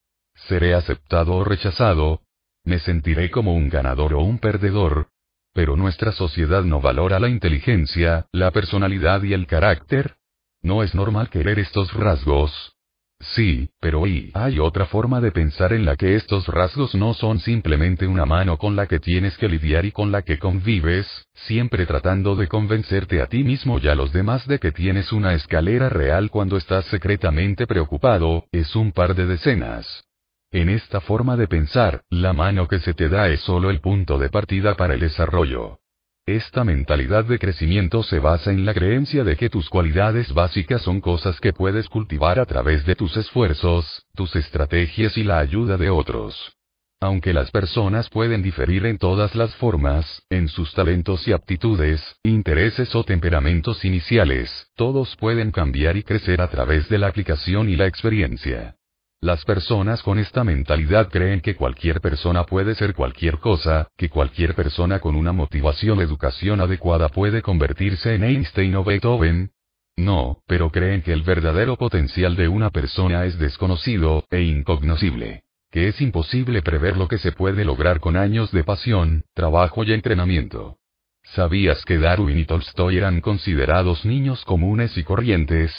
¿Seré 0.49 0.75
aceptado 0.75 1.35
o 1.35 1.45
rechazado? 1.45 2.23
¿Me 2.65 2.79
sentiré 2.79 3.31
como 3.31 3.55
un 3.55 3.69
ganador 3.69 4.15
o 4.15 4.21
un 4.21 4.39
perdedor? 4.39 5.09
Pero 5.53 5.77
nuestra 5.77 6.13
sociedad 6.13 6.65
no 6.65 6.81
valora 6.81 7.21
la 7.21 7.29
inteligencia, 7.29 8.27
la 8.33 8.51
personalidad 8.51 9.23
y 9.23 9.35
el 9.35 9.47
carácter. 9.47 10.17
¿No 10.63 10.83
es 10.83 10.95
normal 10.95 11.29
querer 11.29 11.59
estos 11.59 11.93
rasgos? 11.93 12.75
Sí, 13.21 13.71
pero 13.81 14.07
y 14.09 14.33
hay 14.35 14.59
otra 14.59 14.87
forma 14.87 15.21
de 15.21 15.31
pensar 15.31 15.73
en 15.73 15.85
la 15.85 15.95
que 15.97 16.17
estos 16.17 16.49
rasgos 16.49 16.95
no 16.97 17.15
son 17.15 17.39
simplemente 17.39 18.09
una 18.09 18.27
mano 18.27 18.59
con 18.59 18.75
la 18.75 18.89
que 18.89 18.99
tienes 18.99 19.37
que 19.39 19.49
lidiar 19.49 19.85
y 19.85 19.93
con 19.93 20.11
la 20.11 20.23
que 20.23 20.41
convives, 20.41 21.07
siempre 21.35 21.87
tratando 21.87 22.35
de 22.35 22.49
convencerte 22.49 23.23
a 23.23 23.27
ti 23.27 23.45
mismo 23.45 23.79
y 23.79 23.87
a 23.87 23.95
los 23.95 24.13
demás 24.13 24.47
de 24.49 24.59
que 24.59 24.73
tienes 24.73 25.13
una 25.13 25.35
escalera 25.35 25.89
real 25.89 26.31
cuando 26.31 26.57
estás 26.57 26.85
secretamente 26.87 27.69
preocupado, 27.69 28.47
es 28.51 28.75
un 28.75 28.91
par 28.91 29.15
de 29.15 29.27
decenas. 29.27 30.05
En 30.53 30.69
esta 30.69 31.01
forma 31.01 31.39
de 31.39 31.49
pensar, 31.49 32.03
la 32.11 32.35
mano 32.35 32.69
que 32.69 32.79
se 32.79 32.93
te 32.93 33.09
da 33.09 33.31
es 33.31 33.41
solo 33.41 33.71
el 33.71 33.81
punto 33.81 34.19
de 34.19 34.29
partida 34.29 34.75
para 34.75 34.93
el 34.93 35.01
desarrollo. 35.01 35.79
Esta 36.27 36.63
mentalidad 36.63 37.25
de 37.25 37.39
crecimiento 37.39 38.03
se 38.03 38.19
basa 38.19 38.53
en 38.53 38.67
la 38.67 38.75
creencia 38.75 39.25
de 39.25 39.37
que 39.37 39.49
tus 39.49 39.71
cualidades 39.71 40.31
básicas 40.35 40.83
son 40.83 41.01
cosas 41.01 41.41
que 41.41 41.55
puedes 41.55 41.89
cultivar 41.89 42.39
a 42.39 42.45
través 42.45 42.85
de 42.85 42.95
tus 42.95 43.17
esfuerzos, 43.17 44.05
tus 44.15 44.37
estrategias 44.37 45.17
y 45.17 45.25
la 45.25 45.39
ayuda 45.39 45.79
de 45.79 45.89
otros. 45.89 46.55
Aunque 47.01 47.33
las 47.33 47.51
personas 47.51 48.11
pueden 48.11 48.43
diferir 48.43 48.85
en 48.85 48.99
todas 48.99 49.35
las 49.35 49.55
formas, 49.57 50.23
en 50.29 50.49
sus 50.49 50.75
talentos 50.75 51.27
y 51.27 51.33
aptitudes, 51.33 52.01
intereses 52.25 52.95
o 52.95 53.05
temperamentos 53.05 53.87
iniciales, 53.87 54.69
todos 54.77 55.17
pueden 55.17 55.51
cambiar 55.51 55.97
y 55.97 56.03
crecer 56.03 56.43
a 56.43 56.51
través 56.51 56.91
de 56.91 56.99
la 56.99 57.07
aplicación 57.07 57.71
y 57.71 57.77
la 57.77 57.87
experiencia. 57.87 58.77
Las 59.23 59.45
personas 59.45 60.03
con 60.03 60.19
esta 60.19 60.43
mentalidad 60.43 61.09
creen 61.09 61.41
que 61.41 61.55
cualquier 61.55 62.01
persona 62.01 62.45
puede 62.45 62.75
ser 62.75 62.93
cualquier 62.93 63.39
cosa, 63.39 63.89
que 63.97 64.11
cualquier 64.11 64.57
persona 64.57 64.99
con 64.99 65.15
una 65.15 65.31
motivación 65.31 66.01
educación 66.01 66.61
adecuada 66.61 67.09
puede 67.09 67.41
convertirse 67.41 68.17
en 68.17 68.25
Einstein 68.25 68.75
o 68.75 68.83
Beethoven. 68.83 69.53
No, 69.97 70.43
pero 70.49 70.71
creen 70.73 71.03
que 71.03 71.13
el 71.13 71.23
verdadero 71.23 71.77
potencial 71.77 72.35
de 72.35 72.49
una 72.49 72.71
persona 72.71 73.25
es 73.25 73.39
desconocido, 73.39 74.25
e 74.29 74.43
incognoscible 74.43 75.45
que 75.71 75.89
es 75.89 76.01
imposible 76.03 76.61
prever 76.61 76.99
lo 76.99 77.09
que 77.09 77.17
se 77.17 77.33
puede 77.33 77.65
lograr 77.65 77.99
con 77.99 78.15
años 78.17 78.53
de 78.53 78.63
pasión, 78.63 79.25
trabajo 79.33 79.85
y 79.85 79.95
entrenamiento. 79.95 80.77
¿Sabías 81.23 81.83
que 81.87 81.97
Darwin 81.97 82.39
y 82.39 82.45
Tolstoy 82.45 82.99
eran 82.99 83.23
considerados 83.23 84.05
niños 84.05 84.45
comunes 84.45 84.99
y 84.99 85.03
corrientes? 85.03 85.73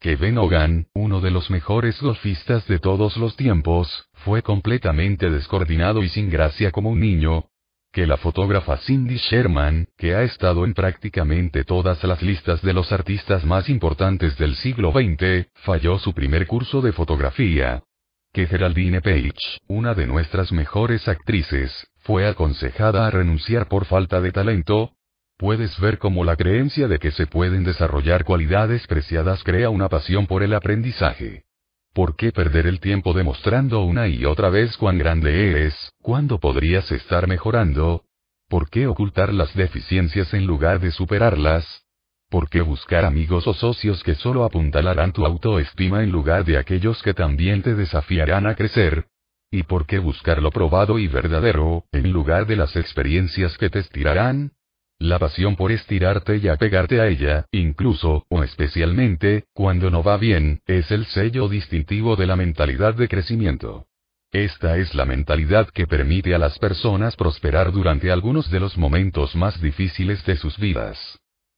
Que 0.00 0.16
Ben 0.16 0.36
Hogan, 0.36 0.88
uno 0.94 1.20
de 1.20 1.30
los 1.30 1.50
mejores 1.50 2.00
golfistas 2.00 2.66
de 2.68 2.78
todos 2.78 3.16
los 3.16 3.34
tiempos, 3.34 4.08
fue 4.24 4.42
completamente 4.42 5.30
descoordinado 5.30 6.02
y 6.02 6.08
sin 6.10 6.28
gracia 6.28 6.70
como 6.70 6.90
un 6.90 7.00
niño, 7.00 7.46
que 7.92 8.06
la 8.06 8.18
fotógrafa 8.18 8.76
Cindy 8.76 9.16
Sherman, 9.16 9.88
que 9.96 10.14
ha 10.14 10.22
estado 10.22 10.66
en 10.66 10.74
prácticamente 10.74 11.64
todas 11.64 12.04
las 12.04 12.20
listas 12.20 12.60
de 12.60 12.74
los 12.74 12.92
artistas 12.92 13.46
más 13.46 13.70
importantes 13.70 14.36
del 14.36 14.54
siglo 14.56 14.92
XX, 14.92 15.48
falló 15.54 15.98
su 15.98 16.12
primer 16.12 16.46
curso 16.46 16.82
de 16.82 16.92
fotografía, 16.92 17.82
que 18.34 18.46
Geraldine 18.46 19.00
Page, 19.00 19.60
una 19.66 19.94
de 19.94 20.06
nuestras 20.06 20.52
mejores 20.52 21.08
actrices, 21.08 21.88
fue 22.00 22.26
aconsejada 22.26 23.06
a 23.06 23.10
renunciar 23.10 23.66
por 23.66 23.86
falta 23.86 24.20
de 24.20 24.30
talento, 24.30 24.92
puedes 25.36 25.78
ver 25.80 25.98
cómo 25.98 26.24
la 26.24 26.36
creencia 26.36 26.88
de 26.88 26.98
que 26.98 27.10
se 27.10 27.26
pueden 27.26 27.64
desarrollar 27.64 28.24
cualidades 28.24 28.86
preciadas 28.86 29.42
crea 29.44 29.70
una 29.70 29.88
pasión 29.88 30.26
por 30.26 30.42
el 30.42 30.54
aprendizaje. 30.54 31.44
¿Por 31.92 32.16
qué 32.16 32.32
perder 32.32 32.66
el 32.66 32.80
tiempo 32.80 33.14
demostrando 33.14 33.82
una 33.82 34.08
y 34.08 34.24
otra 34.24 34.50
vez 34.50 34.76
cuán 34.76 34.98
grande 34.98 35.50
eres, 35.50 35.92
cuando 36.02 36.38
podrías 36.38 36.90
estar 36.92 37.26
mejorando? 37.26 38.04
¿Por 38.48 38.70
qué 38.70 38.86
ocultar 38.86 39.32
las 39.32 39.54
deficiencias 39.54 40.32
en 40.34 40.46
lugar 40.46 40.78
de 40.80 40.90
superarlas? 40.90 41.84
¿Por 42.28 42.48
qué 42.48 42.60
buscar 42.60 43.04
amigos 43.04 43.46
o 43.46 43.54
socios 43.54 44.02
que 44.02 44.14
solo 44.14 44.44
apuntalarán 44.44 45.12
tu 45.12 45.24
autoestima 45.24 46.02
en 46.02 46.10
lugar 46.10 46.44
de 46.44 46.58
aquellos 46.58 47.02
que 47.02 47.14
también 47.14 47.62
te 47.62 47.74
desafiarán 47.74 48.46
a 48.46 48.54
crecer? 48.54 49.06
¿Y 49.50 49.62
por 49.62 49.86
qué 49.86 49.98
buscar 49.98 50.42
lo 50.42 50.50
probado 50.50 50.98
y 50.98 51.06
verdadero, 51.06 51.84
en 51.92 52.12
lugar 52.12 52.46
de 52.46 52.56
las 52.56 52.74
experiencias 52.76 53.56
que 53.58 53.70
te 53.70 53.78
estirarán? 53.78 54.52
La 54.98 55.18
pasión 55.18 55.56
por 55.56 55.72
estirarte 55.72 56.38
y 56.38 56.48
apegarte 56.48 57.00
a 57.00 57.06
ella, 57.06 57.44
incluso, 57.52 58.24
o 58.30 58.42
especialmente, 58.42 59.44
cuando 59.52 59.90
no 59.90 60.02
va 60.02 60.16
bien, 60.16 60.62
es 60.66 60.90
el 60.90 61.04
sello 61.06 61.48
distintivo 61.48 62.16
de 62.16 62.26
la 62.26 62.34
mentalidad 62.34 62.94
de 62.94 63.06
crecimiento. 63.06 63.86
Esta 64.32 64.78
es 64.78 64.94
la 64.94 65.04
mentalidad 65.04 65.68
que 65.68 65.86
permite 65.86 66.34
a 66.34 66.38
las 66.38 66.58
personas 66.58 67.14
prosperar 67.14 67.72
durante 67.72 68.10
algunos 68.10 68.50
de 68.50 68.58
los 68.58 68.78
momentos 68.78 69.36
más 69.36 69.60
difíciles 69.60 70.24
de 70.24 70.36
sus 70.36 70.58
vidas. 70.58 70.98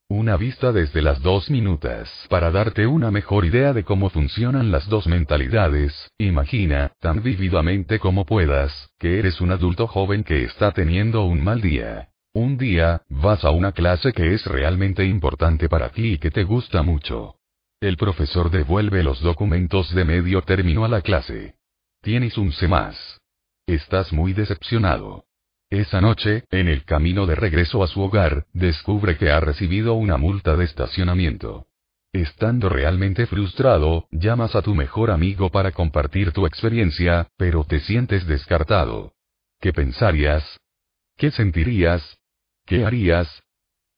Una 0.09 0.37
vista 0.37 0.73
desde 0.73 1.03
las 1.03 1.23
dos 1.23 1.49
minutas. 1.49 2.11
Para 2.29 2.51
darte 2.51 2.87
una 2.87 3.11
mejor 3.11 3.45
idea 3.45 3.73
de 3.73 3.85
cómo 3.85 4.11
funcionan 4.11 4.73
las 4.73 4.89
dos 4.89 5.07
mentalidades, 5.07 6.11
imagina, 6.19 6.93
tan 6.99 7.23
vívidamente 7.23 7.99
como 7.99 8.25
puedas, 8.27 8.91
que 8.99 9.19
eres 9.19 9.41
un 9.41 9.53
adulto 9.53 9.87
joven 9.87 10.25
que 10.25 10.45
está 10.45 10.73
teniendo 10.73 11.25
un 11.25 11.45
mal 11.45 11.61
día. 11.61 12.08
Un 12.35 12.59
día, 12.59 13.03
vas 13.09 13.45
a 13.45 13.51
una 13.51 13.73
clase 13.73 14.13
que 14.13 14.35
es 14.35 14.45
realmente 14.47 15.05
importante 15.05 15.69
para 15.69 15.91
ti 15.91 16.13
y 16.15 16.19
que 16.19 16.31
te 16.31 16.45
gusta 16.45 16.83
mucho. 16.83 17.37
El 17.81 17.97
profesor 17.97 18.51
devuelve 18.51 19.03
los 19.03 19.21
documentos 19.21 19.95
de 19.95 20.05
medio 20.05 20.43
término 20.43 20.85
a 20.85 20.89
la 20.89 21.01
clase. 21.01 21.55
Tienes 22.03 22.37
un 22.37 22.53
C 22.53 22.69
más. 22.69 23.21
Estás 23.67 24.13
muy 24.13 24.33
decepcionado. 24.33 25.25
Esa 25.71 26.01
noche, 26.01 26.45
en 26.51 26.69
el 26.69 26.85
camino 26.85 27.27
de 27.27 27.35
regreso 27.35 27.83
a 27.83 27.89
su 27.89 28.01
hogar, 28.01 28.47
descubre 28.53 29.17
que 29.17 29.31
ha 29.31 29.41
recibido 29.41 29.95
una 29.95 30.17
multa 30.17 30.57
de 30.57 30.65
estacionamiento. 30.65 31.67
Estando 32.13 32.69
realmente 32.69 33.27
frustrado, 33.27 34.09
llamas 34.11 34.57
a 34.57 34.63
tu 34.63 34.75
mejor 34.75 35.11
amigo 35.11 35.51
para 35.51 35.73
compartir 35.73 36.33
tu 36.33 36.47
experiencia, 36.47 37.29
pero 37.37 37.65
te 37.65 37.81
sientes 37.81 38.27
descartado. 38.27 39.13
¿Qué 39.61 39.73
pensarías? 39.73 40.59
¿Qué 41.17 41.31
sentirías? 41.31 42.18
¿Qué 42.69 42.85
harías? 42.85 43.43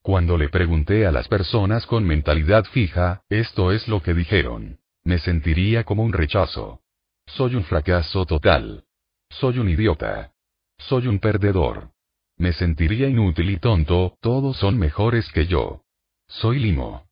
Cuando 0.01 0.39
le 0.39 0.49
pregunté 0.49 1.05
a 1.05 1.11
las 1.11 1.27
personas 1.27 1.87
con 1.87 2.05
mentalidad 2.05 2.65
fija, 2.67 3.23
esto 3.29 3.73
es 3.73 3.89
lo 3.89 4.01
que 4.01 4.15
dijeron. 4.15 4.79
Me 5.03 5.19
sentiría 5.19 5.83
como 5.83 6.05
un 6.05 6.13
rechazo. 6.13 6.81
Soy 7.27 7.57
un 7.57 7.65
fracaso 7.65 8.25
total. 8.27 8.85
Soy 9.29 9.59
un 9.59 9.69
idiota. 9.69 10.35
Soy 10.79 11.09
un 11.09 11.19
perdedor. 11.19 11.91
Me 12.37 12.53
sentiría 12.53 13.09
inútil 13.09 13.51
y 13.51 13.57
tonto, 13.57 14.17
todos 14.21 14.57
son 14.59 14.79
mejores 14.79 15.29
que 15.33 15.49
yo. 15.49 15.83
Soy 16.29 16.61
limo. 16.61 17.09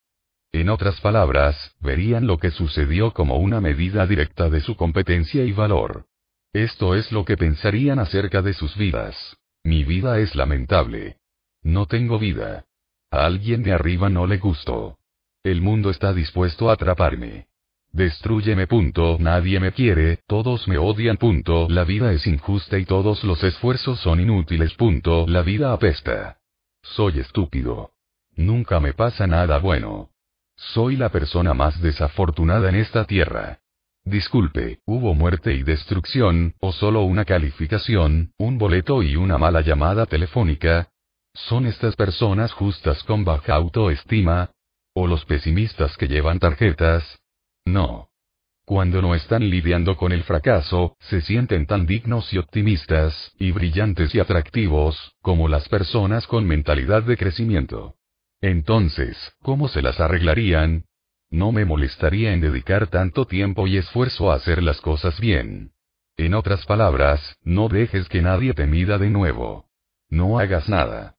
En 0.52 0.68
otras 0.68 1.00
palabras, 1.00 1.74
verían 1.80 2.28
lo 2.28 2.38
que 2.38 2.52
sucedió 2.52 3.12
como 3.12 3.38
una 3.38 3.60
medida 3.60 4.06
directa 4.06 4.48
de 4.48 4.60
su 4.60 4.76
competencia 4.76 5.42
y 5.42 5.50
valor. 5.50 6.06
Esto 6.52 6.94
es 6.94 7.10
lo 7.10 7.24
que 7.24 7.36
pensarían 7.36 7.98
acerca 7.98 8.42
de 8.42 8.54
sus 8.54 8.76
vidas. 8.76 9.36
Mi 9.64 9.82
vida 9.82 10.20
es 10.20 10.36
lamentable. 10.36 11.17
No 11.68 11.84
tengo 11.84 12.18
vida. 12.18 12.64
A 13.10 13.26
alguien 13.26 13.62
de 13.62 13.74
arriba 13.74 14.08
no 14.08 14.26
le 14.26 14.38
gusto. 14.38 14.96
El 15.44 15.60
mundo 15.60 15.90
está 15.90 16.14
dispuesto 16.14 16.70
a 16.70 16.72
atraparme. 16.72 17.48
Destrúyeme. 17.92 18.66
Punto. 18.66 19.18
Nadie 19.20 19.60
me 19.60 19.72
quiere, 19.72 20.20
todos 20.26 20.66
me 20.66 20.78
odian. 20.78 21.18
Punto. 21.18 21.68
La 21.68 21.84
vida 21.84 22.10
es 22.14 22.26
injusta 22.26 22.78
y 22.78 22.86
todos 22.86 23.22
los 23.22 23.44
esfuerzos 23.44 24.00
son 24.00 24.18
inútiles. 24.18 24.72
Punto. 24.76 25.26
La 25.28 25.42
vida 25.42 25.74
apesta. 25.74 26.38
Soy 26.80 27.18
estúpido. 27.18 27.90
Nunca 28.34 28.80
me 28.80 28.94
pasa 28.94 29.26
nada 29.26 29.58
bueno. 29.58 30.08
Soy 30.56 30.96
la 30.96 31.10
persona 31.10 31.52
más 31.52 31.82
desafortunada 31.82 32.70
en 32.70 32.76
esta 32.76 33.04
tierra. 33.04 33.58
Disculpe, 34.04 34.78
¿hubo 34.86 35.12
muerte 35.14 35.52
y 35.52 35.64
destrucción, 35.64 36.54
o 36.60 36.72
solo 36.72 37.02
una 37.02 37.26
calificación, 37.26 38.32
un 38.38 38.56
boleto 38.56 39.02
y 39.02 39.16
una 39.16 39.36
mala 39.36 39.60
llamada 39.60 40.06
telefónica? 40.06 40.88
¿Son 41.46 41.66
estas 41.66 41.94
personas 41.94 42.52
justas 42.52 43.02
con 43.04 43.24
baja 43.24 43.54
autoestima? 43.54 44.50
¿O 44.92 45.06
los 45.06 45.24
pesimistas 45.24 45.96
que 45.96 46.08
llevan 46.08 46.38
tarjetas? 46.40 47.20
No. 47.64 48.08
Cuando 48.64 49.00
no 49.00 49.14
están 49.14 49.48
lidiando 49.48 49.96
con 49.96 50.12
el 50.12 50.24
fracaso, 50.24 50.96
se 51.00 51.20
sienten 51.20 51.66
tan 51.66 51.86
dignos 51.86 52.32
y 52.34 52.38
optimistas, 52.38 53.32
y 53.38 53.52
brillantes 53.52 54.14
y 54.14 54.20
atractivos, 54.20 55.14
como 55.22 55.48
las 55.48 55.68
personas 55.68 56.26
con 56.26 56.44
mentalidad 56.44 57.02
de 57.04 57.16
crecimiento. 57.16 57.94
Entonces, 58.40 59.16
¿cómo 59.40 59.68
se 59.68 59.80
las 59.80 60.00
arreglarían? 60.00 60.84
No 61.30 61.52
me 61.52 61.64
molestaría 61.64 62.32
en 62.32 62.40
dedicar 62.40 62.88
tanto 62.88 63.26
tiempo 63.26 63.66
y 63.66 63.78
esfuerzo 63.78 64.30
a 64.30 64.34
hacer 64.34 64.62
las 64.62 64.80
cosas 64.80 65.18
bien. 65.20 65.72
En 66.16 66.34
otras 66.34 66.66
palabras, 66.66 67.38
no 67.42 67.68
dejes 67.68 68.08
que 68.08 68.22
nadie 68.22 68.52
te 68.54 68.66
mida 68.66 68.98
de 68.98 69.08
nuevo. 69.08 69.66
No 70.10 70.38
hagas 70.38 70.68
nada. 70.68 71.17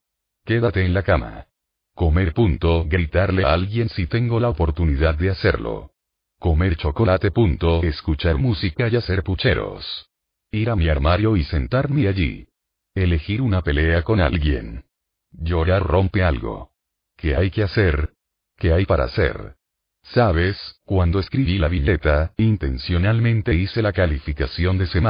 Quédate 0.50 0.84
en 0.84 0.94
la 0.94 1.04
cama. 1.04 1.46
Comer. 1.94 2.34
Punto. 2.34 2.84
Gritarle 2.88 3.44
a 3.44 3.52
alguien 3.52 3.88
si 3.88 4.08
tengo 4.08 4.40
la 4.40 4.48
oportunidad 4.48 5.14
de 5.14 5.30
hacerlo. 5.30 5.92
Comer 6.40 6.74
chocolate. 6.74 7.30
Punto. 7.30 7.80
Escuchar 7.84 8.36
música 8.36 8.88
y 8.88 8.96
hacer 8.96 9.22
pucheros. 9.22 10.08
Ir 10.50 10.70
a 10.70 10.74
mi 10.74 10.88
armario 10.88 11.36
y 11.36 11.44
sentarme 11.44 12.08
allí. 12.08 12.48
Elegir 12.96 13.42
una 13.42 13.62
pelea 13.62 14.02
con 14.02 14.18
alguien. 14.18 14.86
Llorar 15.30 15.84
rompe 15.84 16.24
algo. 16.24 16.72
¿Qué 17.16 17.36
hay 17.36 17.52
que 17.52 17.62
hacer? 17.62 18.14
¿Qué 18.58 18.72
hay 18.72 18.86
para 18.86 19.04
hacer? 19.04 19.54
Sabes, 20.02 20.80
cuando 20.84 21.20
escribí 21.20 21.58
la 21.58 21.68
billeta, 21.68 22.34
intencionalmente 22.38 23.54
hice 23.54 23.82
la 23.82 23.92
calificación 23.92 24.78
de 24.78 24.88
C+, 24.88 25.00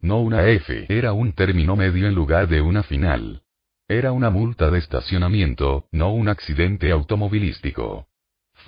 no 0.00 0.20
una 0.22 0.48
F. 0.48 0.86
Era 0.88 1.12
un 1.12 1.34
término 1.34 1.76
medio 1.76 2.08
en 2.08 2.16
lugar 2.16 2.48
de 2.48 2.60
una 2.62 2.82
final. 2.82 3.44
Era 3.88 4.12
una 4.12 4.30
multa 4.30 4.70
de 4.70 4.78
estacionamiento, 4.78 5.88
no 5.92 6.12
un 6.12 6.28
accidente 6.28 6.92
automovilístico 6.92 8.08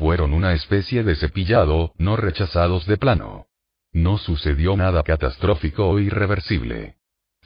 fueron 0.01 0.33
una 0.33 0.55
especie 0.55 1.05
de 1.05 1.15
cepillado, 1.15 1.93
no 1.99 2.17
rechazados 2.17 2.87
de 2.87 2.97
plano. 2.97 3.47
No 3.93 4.17
sucedió 4.17 4.75
nada 4.75 5.03
catastrófico 5.03 5.89
o 5.89 5.99
irreversible. 5.99 6.97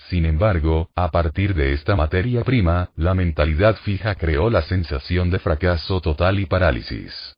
Sin 0.08 0.24
embargo, 0.24 0.90
a 0.94 1.10
partir 1.10 1.54
de 1.54 1.72
esta 1.72 1.96
materia 1.96 2.44
prima, 2.44 2.90
la 2.94 3.14
mentalidad 3.14 3.76
fija 3.76 4.14
creó 4.14 4.50
la 4.50 4.62
sensación 4.62 5.30
de 5.30 5.40
fracaso 5.40 6.00
total 6.00 6.38
y 6.38 6.46
parálisis. 6.46 7.34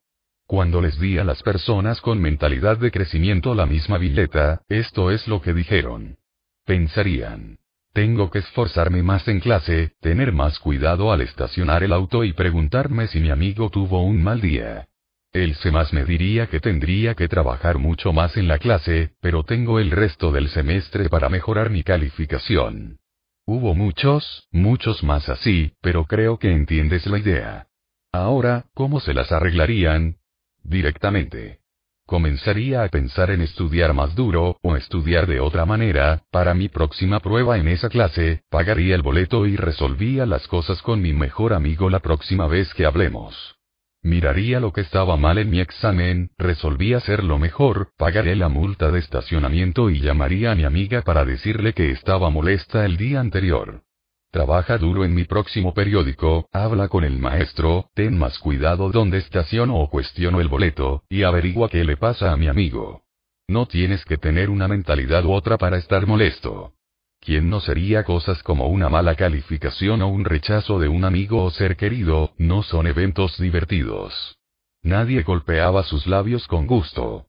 Cuando 0.47 0.83
les 0.83 0.99
di 0.99 1.17
a 1.17 1.25
las 1.25 1.43
personas 1.43 2.03
con 2.03 2.21
mentalidad 2.21 2.77
de 2.77 2.91
crecimiento 2.91 3.55
la 3.55 3.65
misma 3.65 3.97
billeta, 3.97 4.63
esto 4.69 5.11
es 5.11 5.27
lo 5.29 5.41
que 5.41 5.55
dijeron. 5.55 6.19
Pensarían. 6.67 7.59
Tengo 7.97 8.31
que 8.31 8.41
esforzarme 8.41 9.03
más 9.03 9.27
en 9.27 9.41
clase, 9.41 9.93
tener 10.03 10.31
más 10.31 10.59
cuidado 10.59 11.13
al 11.13 11.23
estacionar 11.23 11.83
el 11.83 11.95
auto 11.95 12.25
y 12.25 12.35
preguntarme 12.35 13.07
si 13.07 13.21
mi 13.21 13.31
amigo 13.31 13.71
tuvo 13.71 14.03
un 14.03 14.23
mal 14.23 14.43
día. 14.43 14.87
Él 15.33 15.55
se 15.55 15.71
más 15.71 15.95
me 15.95 16.05
diría 16.05 16.47
que 16.49 16.61
tendría 16.61 17.15
que 17.15 17.27
trabajar 17.27 17.79
mucho 17.79 18.13
más 18.13 18.37
en 18.37 18.49
la 18.49 18.59
clase, 18.59 19.13
pero 19.23 19.45
tengo 19.45 19.81
el 19.81 19.91
resto 19.91 20.31
del 20.31 20.51
semestre 20.51 21.09
para 21.09 21.31
mejorar 21.31 21.71
mi 21.71 21.83
calificación. 21.83 22.99
Hubo 23.47 23.75
muchos, 23.75 24.47
muchos 24.53 25.03
más 25.03 25.31
así, 25.31 25.73
pero 25.81 26.05
creo 26.05 26.39
que 26.39 26.53
entiendes 26.53 27.07
la 27.07 27.19
idea. 27.19 27.67
Ahora, 28.13 28.67
¿cómo 28.75 29.01
se 29.01 29.15
las 29.15 29.33
arreglarían? 29.33 30.17
Directamente. 30.63 31.61
Comenzaría 32.07 32.85
a 32.85 32.89
pensar 32.89 33.31
en 33.33 33.41
estudiar 33.41 33.93
más 33.93 34.15
duro, 34.15 34.59
o 34.63 34.77
estudiar 34.77 35.27
de 35.27 35.41
otra 35.41 35.67
manera, 35.67 36.23
para 36.31 36.55
mi 36.55 36.69
próxima 36.69 37.19
prueba 37.19 37.59
en 37.59 37.67
esa 37.67 37.89
clase, 37.89 38.43
pagaría 38.49 38.95
el 38.95 39.03
boleto 39.03 39.45
y 39.45 39.57
resolvía 39.57 40.25
las 40.25 40.47
cosas 40.47 40.83
con 40.83 41.03
mi 41.03 41.13
mejor 41.13 41.53
amigo 41.53 41.91
la 41.91 41.99
próxima 41.99 42.47
vez 42.47 42.73
que 42.75 42.87
hablemos. 42.87 43.57
Miraría 44.03 44.61
lo 44.61 44.73
que 44.73 44.83
estaba 44.83 45.17
mal 45.17 45.39
en 45.39 45.51
mi 45.51 45.59
examen, 45.59 46.31
resolvía 46.39 46.99
hacerlo 46.99 47.41
mejor, 47.41 47.89
pagaré 47.97 48.37
la 48.37 48.49
multa 48.49 48.93
de 48.93 49.01
estacionamiento 49.01 49.91
y 49.91 49.99
llamaría 49.99 50.53
a 50.53 50.55
mi 50.55 50.63
amiga 50.63 51.03
para 51.03 51.25
decirle 51.25 51.73
que 51.73 51.91
estaba 51.91 52.31
molesta 52.31 52.85
el 52.85 52.97
día 52.97 53.19
anterior. 53.19 53.83
Trabaja 54.31 54.77
duro 54.79 55.05
en 55.05 55.15
mi 55.15 55.25
próximo 55.25 55.73
periódico, 55.73 56.49
habla 56.53 56.89
con 56.89 57.05
el 57.05 57.19
maestro, 57.19 57.91
ten 57.95 58.19
más 58.19 58.39
cuidado 58.39 58.91
donde 58.91 59.19
estaciono 59.19 59.77
o 59.77 59.89
cuestiono 59.89 60.41
el 60.41 60.49
boleto, 60.49 61.05
y 61.09 61.23
averigua 61.23 61.69
qué 61.69 61.85
le 61.85 61.97
pasa 61.97 62.33
a 62.33 62.37
mi 62.37 62.49
amigo. 62.49 63.03
No 63.49 63.67
tienes 63.67 64.05
que 64.05 64.19
tener 64.19 64.51
una 64.51 64.69
mentalidad 64.69 65.25
u 65.25 65.33
otra 65.33 65.57
para 65.57 65.79
estar 65.79 66.07
molesto. 66.07 66.73
¿Quién 67.21 67.49
no 67.49 67.61
sería 67.61 68.05
cosas 68.05 68.43
como 68.43 68.69
una 68.69 68.89
mala 68.89 69.15
calificación 69.15 70.03
o 70.03 70.09
un 70.09 70.25
rechazo 70.25 70.79
de 70.79 70.89
un 70.89 71.05
amigo 71.05 71.43
o 71.43 71.51
ser 71.51 71.77
querido, 71.77 72.33
no 72.39 72.63
son 72.63 72.87
eventos 72.87 73.39
divertidos. 73.39 74.39
Nadie 74.83 75.23
golpeaba 75.23 75.83
sus 75.83 76.07
labios 76.07 76.47
con 76.47 76.67
gusto. 76.67 77.27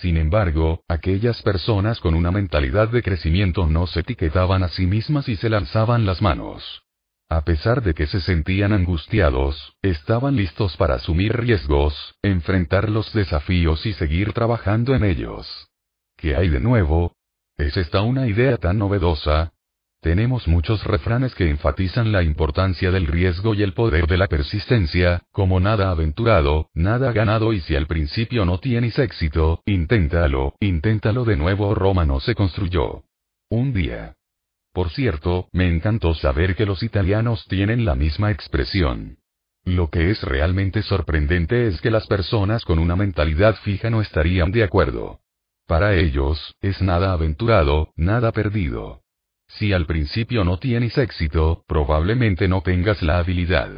Sin 0.00 0.16
embargo, 0.16 0.82
aquellas 0.88 1.42
personas 1.42 2.00
con 2.00 2.14
una 2.14 2.30
mentalidad 2.30 2.88
de 2.88 3.02
crecimiento 3.02 3.66
no 3.66 3.86
se 3.86 4.00
etiquetaban 4.00 4.62
a 4.62 4.68
sí 4.68 4.86
mismas 4.86 5.28
y 5.28 5.36
se 5.36 5.50
lanzaban 5.50 6.06
las 6.06 6.22
manos. 6.22 6.82
A 7.28 7.42
pesar 7.44 7.82
de 7.82 7.92
que 7.92 8.06
se 8.06 8.20
sentían 8.20 8.72
angustiados, 8.72 9.74
estaban 9.82 10.36
listos 10.36 10.76
para 10.78 10.94
asumir 10.94 11.36
riesgos, 11.36 12.14
enfrentar 12.22 12.88
los 12.88 13.12
desafíos 13.12 13.84
y 13.84 13.92
seguir 13.92 14.32
trabajando 14.32 14.94
en 14.94 15.04
ellos. 15.04 15.68
¿Qué 16.16 16.34
hay 16.34 16.48
de 16.48 16.60
nuevo? 16.60 17.14
¿Es 17.58 17.76
esta 17.76 18.00
una 18.00 18.26
idea 18.26 18.56
tan 18.56 18.78
novedosa? 18.78 19.52
Tenemos 20.00 20.48
muchos 20.48 20.82
refranes 20.84 21.34
que 21.34 21.50
enfatizan 21.50 22.10
la 22.10 22.22
importancia 22.22 22.90
del 22.90 23.06
riesgo 23.06 23.52
y 23.52 23.62
el 23.62 23.74
poder 23.74 24.06
de 24.06 24.16
la 24.16 24.28
persistencia, 24.28 25.22
como 25.30 25.60
nada 25.60 25.90
aventurado, 25.90 26.70
nada 26.72 27.12
ganado 27.12 27.52
y 27.52 27.60
si 27.60 27.76
al 27.76 27.86
principio 27.86 28.46
no 28.46 28.58
tienes 28.58 28.98
éxito, 28.98 29.62
inténtalo, 29.66 30.54
inténtalo 30.58 31.26
de 31.26 31.36
nuevo 31.36 31.74
Roma 31.74 32.06
no 32.06 32.18
se 32.18 32.34
construyó. 32.34 33.04
Un 33.50 33.74
día. 33.74 34.14
Por 34.72 34.88
cierto, 34.88 35.48
me 35.52 35.68
encantó 35.68 36.14
saber 36.14 36.56
que 36.56 36.64
los 36.64 36.82
italianos 36.82 37.44
tienen 37.46 37.84
la 37.84 37.94
misma 37.94 38.30
expresión. 38.30 39.18
Lo 39.64 39.90
que 39.90 40.10
es 40.10 40.22
realmente 40.22 40.80
sorprendente 40.82 41.66
es 41.66 41.78
que 41.82 41.90
las 41.90 42.06
personas 42.06 42.64
con 42.64 42.78
una 42.78 42.96
mentalidad 42.96 43.56
fija 43.56 43.90
no 43.90 44.00
estarían 44.00 44.50
de 44.50 44.62
acuerdo. 44.62 45.20
Para 45.66 45.94
ellos, 45.94 46.56
es 46.62 46.80
nada 46.80 47.12
aventurado, 47.12 47.92
nada 47.96 48.32
perdido. 48.32 48.99
Si 49.58 49.72
al 49.72 49.86
principio 49.86 50.44
no 50.44 50.58
tienes 50.58 50.96
éxito, 50.96 51.64
probablemente 51.66 52.48
no 52.48 52.62
tengas 52.62 53.02
la 53.02 53.18
habilidad. 53.18 53.70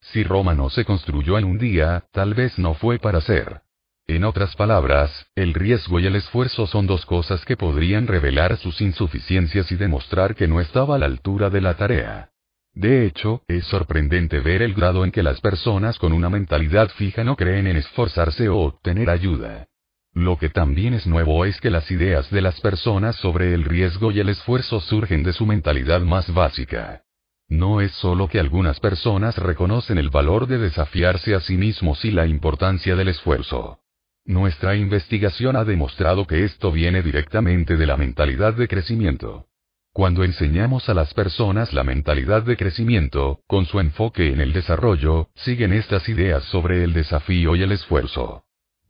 Si 0.00 0.22
Roma 0.22 0.54
no 0.54 0.70
se 0.70 0.84
construyó 0.84 1.38
en 1.38 1.44
un 1.44 1.58
día, 1.58 2.04
tal 2.12 2.34
vez 2.34 2.58
no 2.58 2.74
fue 2.74 2.98
para 2.98 3.20
ser. 3.20 3.62
En 4.06 4.24
otras 4.24 4.54
palabras, 4.54 5.26
el 5.34 5.54
riesgo 5.54 5.98
y 5.98 6.06
el 6.06 6.16
esfuerzo 6.16 6.66
son 6.66 6.86
dos 6.86 7.06
cosas 7.06 7.44
que 7.46 7.56
podrían 7.56 8.06
revelar 8.06 8.58
sus 8.58 8.82
insuficiencias 8.82 9.72
y 9.72 9.76
demostrar 9.76 10.34
que 10.34 10.46
no 10.46 10.60
estaba 10.60 10.96
a 10.96 10.98
la 10.98 11.06
altura 11.06 11.48
de 11.48 11.60
la 11.62 11.74
tarea. 11.74 12.30
De 12.74 13.06
hecho, 13.06 13.42
es 13.48 13.64
sorprendente 13.64 14.40
ver 14.40 14.60
el 14.60 14.74
grado 14.74 15.04
en 15.04 15.12
que 15.12 15.22
las 15.22 15.40
personas 15.40 15.98
con 15.98 16.12
una 16.12 16.28
mentalidad 16.28 16.90
fija 16.90 17.24
no 17.24 17.36
creen 17.36 17.66
en 17.66 17.76
esforzarse 17.76 18.48
o 18.48 18.58
obtener 18.58 19.08
ayuda. 19.08 19.68
Lo 20.14 20.38
que 20.38 20.48
también 20.48 20.94
es 20.94 21.08
nuevo 21.08 21.44
es 21.44 21.60
que 21.60 21.70
las 21.70 21.90
ideas 21.90 22.30
de 22.30 22.40
las 22.40 22.60
personas 22.60 23.16
sobre 23.16 23.52
el 23.52 23.64
riesgo 23.64 24.12
y 24.12 24.20
el 24.20 24.28
esfuerzo 24.28 24.80
surgen 24.80 25.24
de 25.24 25.32
su 25.32 25.44
mentalidad 25.44 26.02
más 26.02 26.32
básica. 26.32 27.02
No 27.48 27.80
es 27.80 27.90
solo 27.92 28.28
que 28.28 28.38
algunas 28.38 28.78
personas 28.78 29.36
reconocen 29.36 29.98
el 29.98 30.10
valor 30.10 30.46
de 30.46 30.58
desafiarse 30.58 31.34
a 31.34 31.40
sí 31.40 31.56
mismos 31.56 32.04
y 32.04 32.12
la 32.12 32.26
importancia 32.26 32.94
del 32.94 33.08
esfuerzo. 33.08 33.80
Nuestra 34.24 34.76
investigación 34.76 35.56
ha 35.56 35.64
demostrado 35.64 36.26
que 36.28 36.44
esto 36.44 36.70
viene 36.70 37.02
directamente 37.02 37.76
de 37.76 37.84
la 37.84 37.96
mentalidad 37.96 38.54
de 38.54 38.68
crecimiento. 38.68 39.48
Cuando 39.92 40.22
enseñamos 40.22 40.88
a 40.88 40.94
las 40.94 41.12
personas 41.12 41.72
la 41.72 41.82
mentalidad 41.82 42.44
de 42.44 42.56
crecimiento, 42.56 43.40
con 43.48 43.66
su 43.66 43.80
enfoque 43.80 44.32
en 44.32 44.40
el 44.40 44.52
desarrollo, 44.52 45.28
siguen 45.34 45.72
estas 45.72 46.08
ideas 46.08 46.44
sobre 46.44 46.84
el 46.84 46.92
desafío 46.92 47.56
y 47.56 47.62
el 47.62 47.72
esfuerzo. 47.72 48.43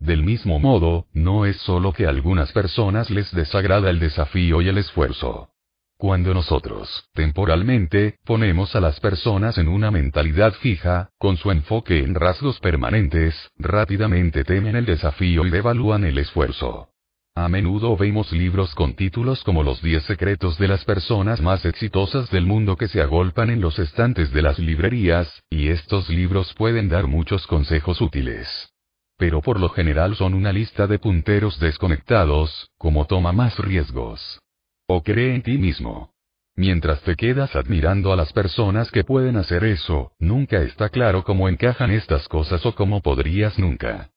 Del 0.05 0.23
mismo 0.23 0.59
modo, 0.59 1.07
no 1.15 1.47
es 1.47 1.57
solo 1.63 1.95
que 1.95 2.05
a 2.05 2.11
algunas 2.11 2.53
personas 2.53 3.09
les 3.09 3.33
desagrada 3.33 3.89
el 3.89 3.99
desafío 3.99 4.61
y 4.61 4.69
el 4.69 4.77
esfuerzo. 4.77 5.49
Cuando 5.97 6.35
nosotros, 6.35 7.09
temporalmente, 7.15 8.19
ponemos 8.23 8.77
a 8.77 8.81
las 8.81 9.01
personas 9.01 9.57
en 9.57 9.67
una 9.67 9.91
mentalidad 9.91 10.53
fija, 10.53 11.09
con 11.17 11.39
su 11.39 11.51
enfoque 11.51 12.01
en 12.01 12.15
rasgos 12.15 12.61
permanentes, 12.61 13.35
rápidamente 13.57 14.45
temen 14.45 14.77
el 14.77 14.85
desafío 14.85 15.47
y 15.47 15.51
devalúan 15.51 16.05
el 16.05 16.19
esfuerzo. 16.19 16.91
A 17.35 17.49
menudo 17.49 17.97
vemos 17.97 18.31
libros 18.31 18.75
con 18.75 18.93
títulos 18.93 19.43
como 19.43 19.63
Los 19.63 19.81
10 19.81 20.03
secretos 20.03 20.59
de 20.59 20.69
las 20.69 20.85
personas 20.85 21.41
más 21.41 21.65
exitosas 21.65 22.31
del 22.31 22.45
mundo 22.45 22.77
que 22.77 22.89
se 22.89 23.01
agolpan 23.01 23.49
en 23.49 23.63
los 23.63 23.79
estantes 23.79 24.33
de 24.33 24.43
las 24.43 24.59
librerías, 24.59 25.43
y 25.49 25.69
estos 25.69 26.11
libros 26.11 26.53
pueden 26.53 26.91
dar 26.91 27.07
muchos 27.07 27.47
consejos 27.47 28.03
útiles 28.03 28.74
pero 29.17 29.41
por 29.41 29.61
lo 29.61 29.69
general 29.69 30.17
son 30.17 30.35
una 30.35 30.53
lista 30.53 30.87
de 30.87 30.99
punteros 30.99 31.59
desconectados, 31.61 32.71
como 32.79 33.07
toma 33.07 33.33
más 33.33 33.59
riesgos. 33.59 34.41
O 34.87 35.03
cree 35.03 35.35
en 35.35 35.43
ti 35.43 35.59
mismo. 35.59 36.11
Mientras 36.57 37.01
te 37.03 37.17
quedas 37.17 37.57
admirando 37.57 38.13
a 38.13 38.17
las 38.17 38.33
personas 38.33 38.91
que 38.91 39.03
pueden 39.03 39.37
hacer 39.37 39.65
eso, 39.65 40.13
nunca 40.19 40.63
está 40.63 40.89
claro 40.89 41.25
cómo 41.25 41.49
encajan 41.49 41.91
estas 41.91 42.29
cosas 42.29 42.65
o 42.65 42.75
cómo 42.75 43.01
podrías 43.01 43.59
nunca. 43.59 44.11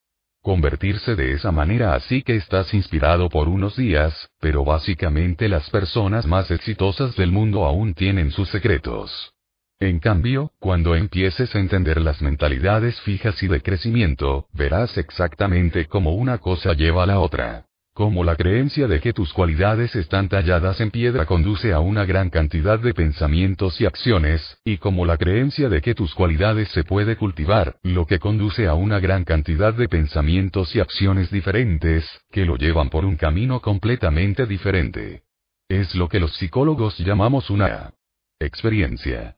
Convertirse 0.43 1.15
de 1.15 1.33
esa 1.33 1.51
manera 1.51 1.95
así 1.95 2.21
que 2.21 2.35
estás 2.35 2.73
inspirado 2.73 3.29
por 3.29 3.49
unos 3.49 3.75
días, 3.75 4.29
pero 4.39 4.63
básicamente 4.63 5.49
las 5.49 5.69
personas 5.71 6.27
más 6.27 6.51
exitosas 6.51 7.15
del 7.15 7.31
mundo 7.31 7.65
aún 7.65 7.93
tienen 7.93 8.31
sus 8.31 8.49
secretos. 8.49 9.33
En 9.79 9.99
cambio, 9.99 10.53
cuando 10.59 10.95
empieces 10.95 11.53
a 11.53 11.59
entender 11.59 12.01
las 12.01 12.19
mentalidades 12.19 12.99
fijas 13.01 13.43
y 13.43 13.47
de 13.47 13.61
crecimiento, 13.61 14.47
verás 14.53 14.97
exactamente 14.97 15.85
cómo 15.85 16.15
una 16.15 16.39
cosa 16.39 16.73
lleva 16.73 17.03
a 17.03 17.05
la 17.05 17.19
otra. 17.19 17.67
Como 17.93 18.23
la 18.23 18.35
creencia 18.35 18.87
de 18.87 18.99
que 18.99 19.13
tus 19.13 19.33
cualidades 19.33 19.95
están 19.95 20.29
talladas 20.29 20.81
en 20.81 20.89
piedra 20.89 21.27
conduce 21.27 21.73
a 21.73 21.79
una 21.79 22.05
gran 22.05 22.31
cantidad 22.31 22.79
de 22.79 22.95
pensamientos 22.95 23.79
y 23.79 23.85
acciones, 23.85 24.59
y 24.65 24.77
como 24.77 25.05
la 25.05 25.17
creencia 25.17 25.69
de 25.69 25.79
que 25.81 25.93
tus 25.93 26.15
cualidades 26.15 26.69
se 26.69 26.83
puede 26.83 27.15
cultivar, 27.15 27.77
lo 27.83 28.07
que 28.07 28.17
conduce 28.17 28.65
a 28.65 28.73
una 28.73 28.99
gran 28.99 29.25
cantidad 29.25 29.75
de 29.75 29.87
pensamientos 29.87 30.75
y 30.75 30.79
acciones 30.79 31.29
diferentes, 31.29 32.03
que 32.31 32.45
lo 32.45 32.55
llevan 32.55 32.89
por 32.89 33.05
un 33.05 33.15
camino 33.15 33.61
completamente 33.61 34.47
diferente. 34.47 35.21
Es 35.69 35.93
lo 35.93 36.09
que 36.09 36.19
los 36.19 36.35
psicólogos 36.35 36.97
llamamos 36.97 37.51
una 37.51 37.93
experiencia. 38.39 39.36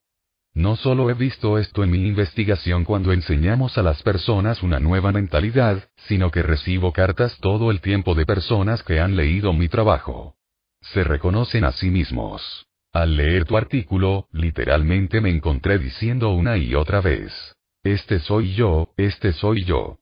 No 0.59 0.75
solo 0.75 1.09
he 1.09 1.13
visto 1.13 1.57
esto 1.57 1.85
en 1.85 1.91
mi 1.91 2.05
investigación 2.05 2.83
cuando 2.83 3.13
enseñamos 3.13 3.77
a 3.77 3.81
las 3.81 4.03
personas 4.03 4.61
una 4.61 4.77
nueva 4.81 5.13
mentalidad, 5.13 5.89
sino 5.95 6.31
que 6.31 6.43
recibo 6.43 6.91
cartas 6.91 7.37
todo 7.39 7.71
el 7.71 7.79
tiempo 7.79 8.13
de 8.13 8.25
personas 8.25 8.83
que 8.83 8.99
han 8.99 9.15
leído 9.15 9.53
mi 9.53 9.69
trabajo. 9.69 10.35
Se 10.81 11.05
reconocen 11.05 11.63
a 11.63 11.71
sí 11.71 11.89
mismos. 11.89 12.67
Al 12.91 13.15
leer 13.15 13.45
tu 13.45 13.55
artículo, 13.55 14.27
literalmente 14.33 15.21
me 15.21 15.29
encontré 15.29 15.79
diciendo 15.79 16.31
una 16.31 16.57
y 16.57 16.75
otra 16.75 16.99
vez. 16.99 17.55
Este 17.81 18.19
soy 18.19 18.53
yo, 18.53 18.91
este 18.97 19.31
soy 19.31 19.63
yo. 19.63 19.99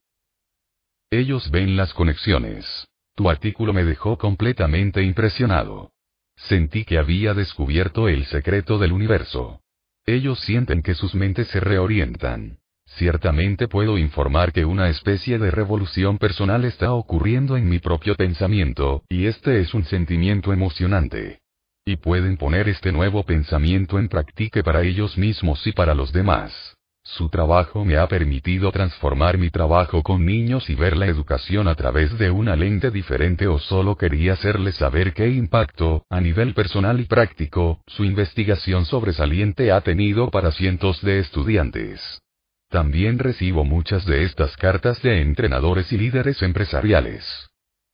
Ellos 1.11 1.51
ven 1.51 1.77
las 1.77 1.93
conexiones. 1.93 2.87
Tu 3.13 3.29
artículo 3.29 3.73
me 3.73 3.83
dejó 3.83 4.17
completamente 4.17 5.03
impresionado. 5.03 5.91
Sentí 6.35 6.83
que 6.83 6.97
había 6.97 7.35
descubierto 7.35 8.07
el 8.07 8.25
secreto 8.25 8.79
del 8.79 8.91
universo. 8.91 9.61
Ellos 10.09 10.39
sienten 10.39 10.83
que 10.83 10.95
sus 10.95 11.13
mentes 11.15 11.49
se 11.49 11.59
reorientan. 11.59 12.59
Ciertamente 12.85 13.67
puedo 13.67 13.97
informar 13.97 14.53
que 14.53 14.63
una 14.63 14.87
especie 14.87 15.37
de 15.37 15.51
revolución 15.51 16.17
personal 16.17 16.63
está 16.63 16.93
ocurriendo 16.93 17.57
en 17.57 17.67
mi 17.67 17.79
propio 17.79 18.15
pensamiento, 18.15 19.03
y 19.09 19.25
este 19.25 19.59
es 19.59 19.73
un 19.73 19.83
sentimiento 19.83 20.53
emocionante. 20.53 21.41
Y 21.85 21.97
pueden 21.97 22.37
poner 22.37 22.69
este 22.69 22.93
nuevo 22.93 23.23
pensamiento 23.23 23.99
en 23.99 24.07
práctica 24.07 24.63
para 24.63 24.83
ellos 24.83 25.17
mismos 25.17 25.67
y 25.67 25.73
para 25.73 25.93
los 25.93 26.13
demás. 26.13 26.76
Su 27.11 27.29
trabajo 27.29 27.85
me 27.85 27.95
ha 27.97 28.05
permitido 28.09 28.69
transformar 28.73 29.37
mi 29.37 29.49
trabajo 29.49 30.03
con 30.03 30.25
niños 30.25 30.69
y 30.69 30.75
ver 30.75 30.97
la 30.97 31.05
educación 31.05 31.69
a 31.69 31.75
través 31.75 32.17
de 32.17 32.29
una 32.31 32.57
lente 32.57 32.91
diferente 32.91 33.47
o 33.47 33.59
solo 33.59 33.95
quería 33.95 34.33
hacerles 34.33 34.75
saber 34.75 35.13
qué 35.13 35.29
impacto, 35.29 36.03
a 36.09 36.19
nivel 36.19 36.53
personal 36.53 36.99
y 36.99 37.05
práctico, 37.05 37.81
su 37.87 38.03
investigación 38.03 38.85
sobresaliente 38.85 39.71
ha 39.71 39.79
tenido 39.81 40.29
para 40.29 40.51
cientos 40.51 41.01
de 41.01 41.19
estudiantes. 41.19 42.21
También 42.69 43.19
recibo 43.19 43.63
muchas 43.63 44.05
de 44.05 44.23
estas 44.23 44.57
cartas 44.57 45.01
de 45.01 45.21
entrenadores 45.21 45.89
y 45.93 45.97
líderes 45.97 46.41
empresariales. 46.41 47.23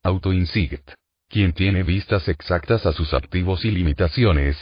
AutoInsight. 0.02 0.82
Quien 1.30 1.54
tiene 1.54 1.84
vistas 1.84 2.28
exactas 2.28 2.88
a 2.88 2.92
sus 2.92 3.14
activos 3.14 3.64
y 3.64 3.70
limitaciones, 3.70 4.58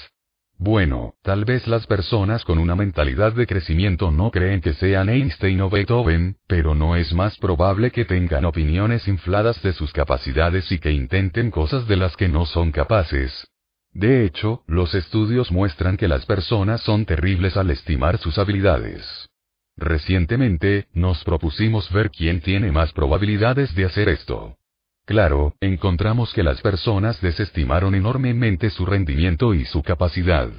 bueno, 0.62 1.16
tal 1.24 1.44
vez 1.44 1.66
las 1.66 1.88
personas 1.88 2.46
con 2.46 2.60
una 2.60 2.76
mentalidad 2.76 3.34
de 3.34 3.48
crecimiento 3.48 4.12
no 4.12 4.30
creen 4.30 4.62
que 4.62 4.74
sean 4.74 5.10
Einstein 5.10 5.60
o 5.60 5.72
Beethoven, 5.72 6.38
pero 6.46 6.76
no 6.76 6.96
es 6.96 7.16
más 7.16 7.36
probable 7.40 7.90
que 7.90 8.06
tengan 8.06 8.46
opiniones 8.46 9.08
infladas 9.08 9.60
de 9.64 9.74
sus 9.74 9.92
capacidades 9.92 10.72
y 10.72 10.78
que 10.78 10.92
intenten 10.92 11.50
cosas 11.50 11.88
de 11.88 11.96
las 11.98 12.16
que 12.16 12.28
no 12.30 12.46
son 12.46 12.72
capaces. 12.72 13.48
De 13.92 14.24
hecho, 14.24 14.62
los 14.68 14.94
estudios 14.94 15.52
muestran 15.52 15.98
que 15.98 16.08
las 16.08 16.28
personas 16.28 16.82
son 16.82 17.06
terribles 17.06 17.58
al 17.58 17.72
estimar 17.72 18.20
sus 18.20 18.38
habilidades. 18.38 19.32
Recientemente, 19.78 20.86
nos 20.94 21.24
propusimos 21.24 21.92
ver 21.92 22.12
quién 22.12 22.40
tiene 22.40 22.72
más 22.72 22.94
probabilidades 22.94 23.74
de 23.74 23.86
hacer 23.86 24.10
esto. 24.10 24.58
Claro, 25.06 25.56
encontramos 25.60 26.34
que 26.34 26.44
las 26.44 26.62
personas 26.62 27.20
desestimaron 27.22 27.96
enormemente 27.96 28.70
su 28.70 28.86
rendimiento 28.86 29.54
y 29.54 29.66
su 29.66 29.82
capacidad. 29.82 30.50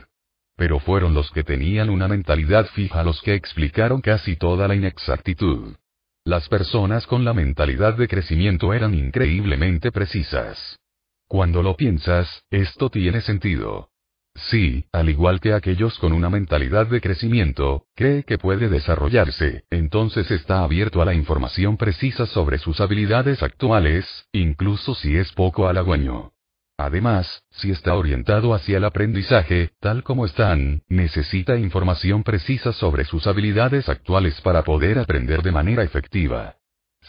Pero 0.56 0.78
fueron 0.80 1.14
los 1.14 1.30
que 1.30 1.44
tenían 1.44 1.90
una 1.90 2.08
mentalidad 2.08 2.66
fija 2.66 3.02
los 3.02 3.20
que 3.22 3.34
explicaron 3.34 4.00
casi 4.00 4.36
toda 4.36 4.68
la 4.68 4.74
inexactitud. 4.74 5.76
Las 6.24 6.48
personas 6.48 7.06
con 7.06 7.24
la 7.24 7.34
mentalidad 7.34 7.94
de 7.94 8.08
crecimiento 8.08 8.72
eran 8.74 8.94
increíblemente 8.94 9.90
precisas. 9.90 10.78
Cuando 11.26 11.62
lo 11.62 11.76
piensas, 11.76 12.44
esto 12.50 12.90
tiene 12.90 13.22
sentido. 13.22 13.91
Sí, 14.34 14.86
al 14.92 15.10
igual 15.10 15.40
que 15.40 15.52
aquellos 15.52 15.98
con 15.98 16.12
una 16.12 16.30
mentalidad 16.30 16.86
de 16.86 17.00
crecimiento, 17.00 17.84
cree 17.94 18.24
que 18.24 18.38
puede 18.38 18.68
desarrollarse, 18.68 19.64
entonces 19.70 20.30
está 20.30 20.64
abierto 20.64 21.02
a 21.02 21.04
la 21.04 21.14
información 21.14 21.76
precisa 21.76 22.26
sobre 22.26 22.58
sus 22.58 22.80
habilidades 22.80 23.42
actuales, 23.42 24.26
incluso 24.32 24.94
si 24.94 25.16
es 25.16 25.32
poco 25.32 25.68
halagüeño. 25.68 26.32
Además, 26.78 27.44
si 27.50 27.70
está 27.70 27.94
orientado 27.94 28.54
hacia 28.54 28.78
el 28.78 28.84
aprendizaje, 28.84 29.70
tal 29.78 30.02
como 30.02 30.24
están, 30.24 30.82
necesita 30.88 31.56
información 31.56 32.24
precisa 32.24 32.72
sobre 32.72 33.04
sus 33.04 33.26
habilidades 33.26 33.88
actuales 33.88 34.40
para 34.40 34.62
poder 34.62 34.98
aprender 34.98 35.42
de 35.42 35.52
manera 35.52 35.82
efectiva. 35.84 36.56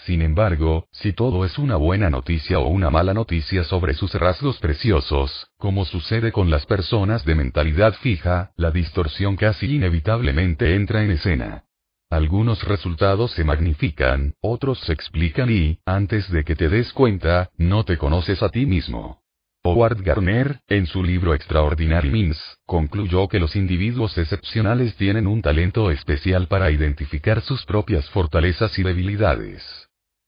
Sin 0.05 0.21
embargo, 0.21 0.87
si 0.91 1.13
todo 1.13 1.45
es 1.45 1.57
una 1.57 1.75
buena 1.77 2.09
noticia 2.09 2.59
o 2.59 2.67
una 2.67 2.89
mala 2.89 3.13
noticia 3.13 3.63
sobre 3.63 3.93
sus 3.93 4.13
rasgos 4.15 4.57
preciosos, 4.57 5.47
como 5.57 5.85
sucede 5.85 6.31
con 6.31 6.49
las 6.49 6.65
personas 6.65 7.23
de 7.23 7.35
mentalidad 7.35 7.93
fija, 7.93 8.51
la 8.57 8.71
distorsión 8.71 9.35
casi 9.35 9.75
inevitablemente 9.75 10.75
entra 10.75 11.03
en 11.03 11.11
escena. 11.11 11.63
Algunos 12.09 12.63
resultados 12.63 13.31
se 13.31 13.43
magnifican, 13.43 14.33
otros 14.41 14.79
se 14.81 14.93
explican 14.93 15.49
y, 15.49 15.79
antes 15.85 16.29
de 16.31 16.43
que 16.43 16.55
te 16.55 16.69
des 16.69 16.91
cuenta, 16.91 17.49
no 17.57 17.85
te 17.85 17.97
conoces 17.97 18.43
a 18.43 18.49
ti 18.49 18.65
mismo. 18.65 19.23
Howard 19.63 20.03
Garner, 20.03 20.59
en 20.67 20.85
su 20.85 21.01
libro 21.03 21.33
Extraordinary 21.33 22.11
Means, 22.11 22.57
concluyó 22.65 23.29
que 23.29 23.39
los 23.39 23.55
individuos 23.55 24.17
excepcionales 24.17 24.95
tienen 24.97 25.25
un 25.25 25.41
talento 25.41 25.89
especial 25.89 26.47
para 26.47 26.69
identificar 26.69 27.41
sus 27.41 27.65
propias 27.65 28.09
fortalezas 28.09 28.77
y 28.77 28.83
debilidades. 28.83 29.82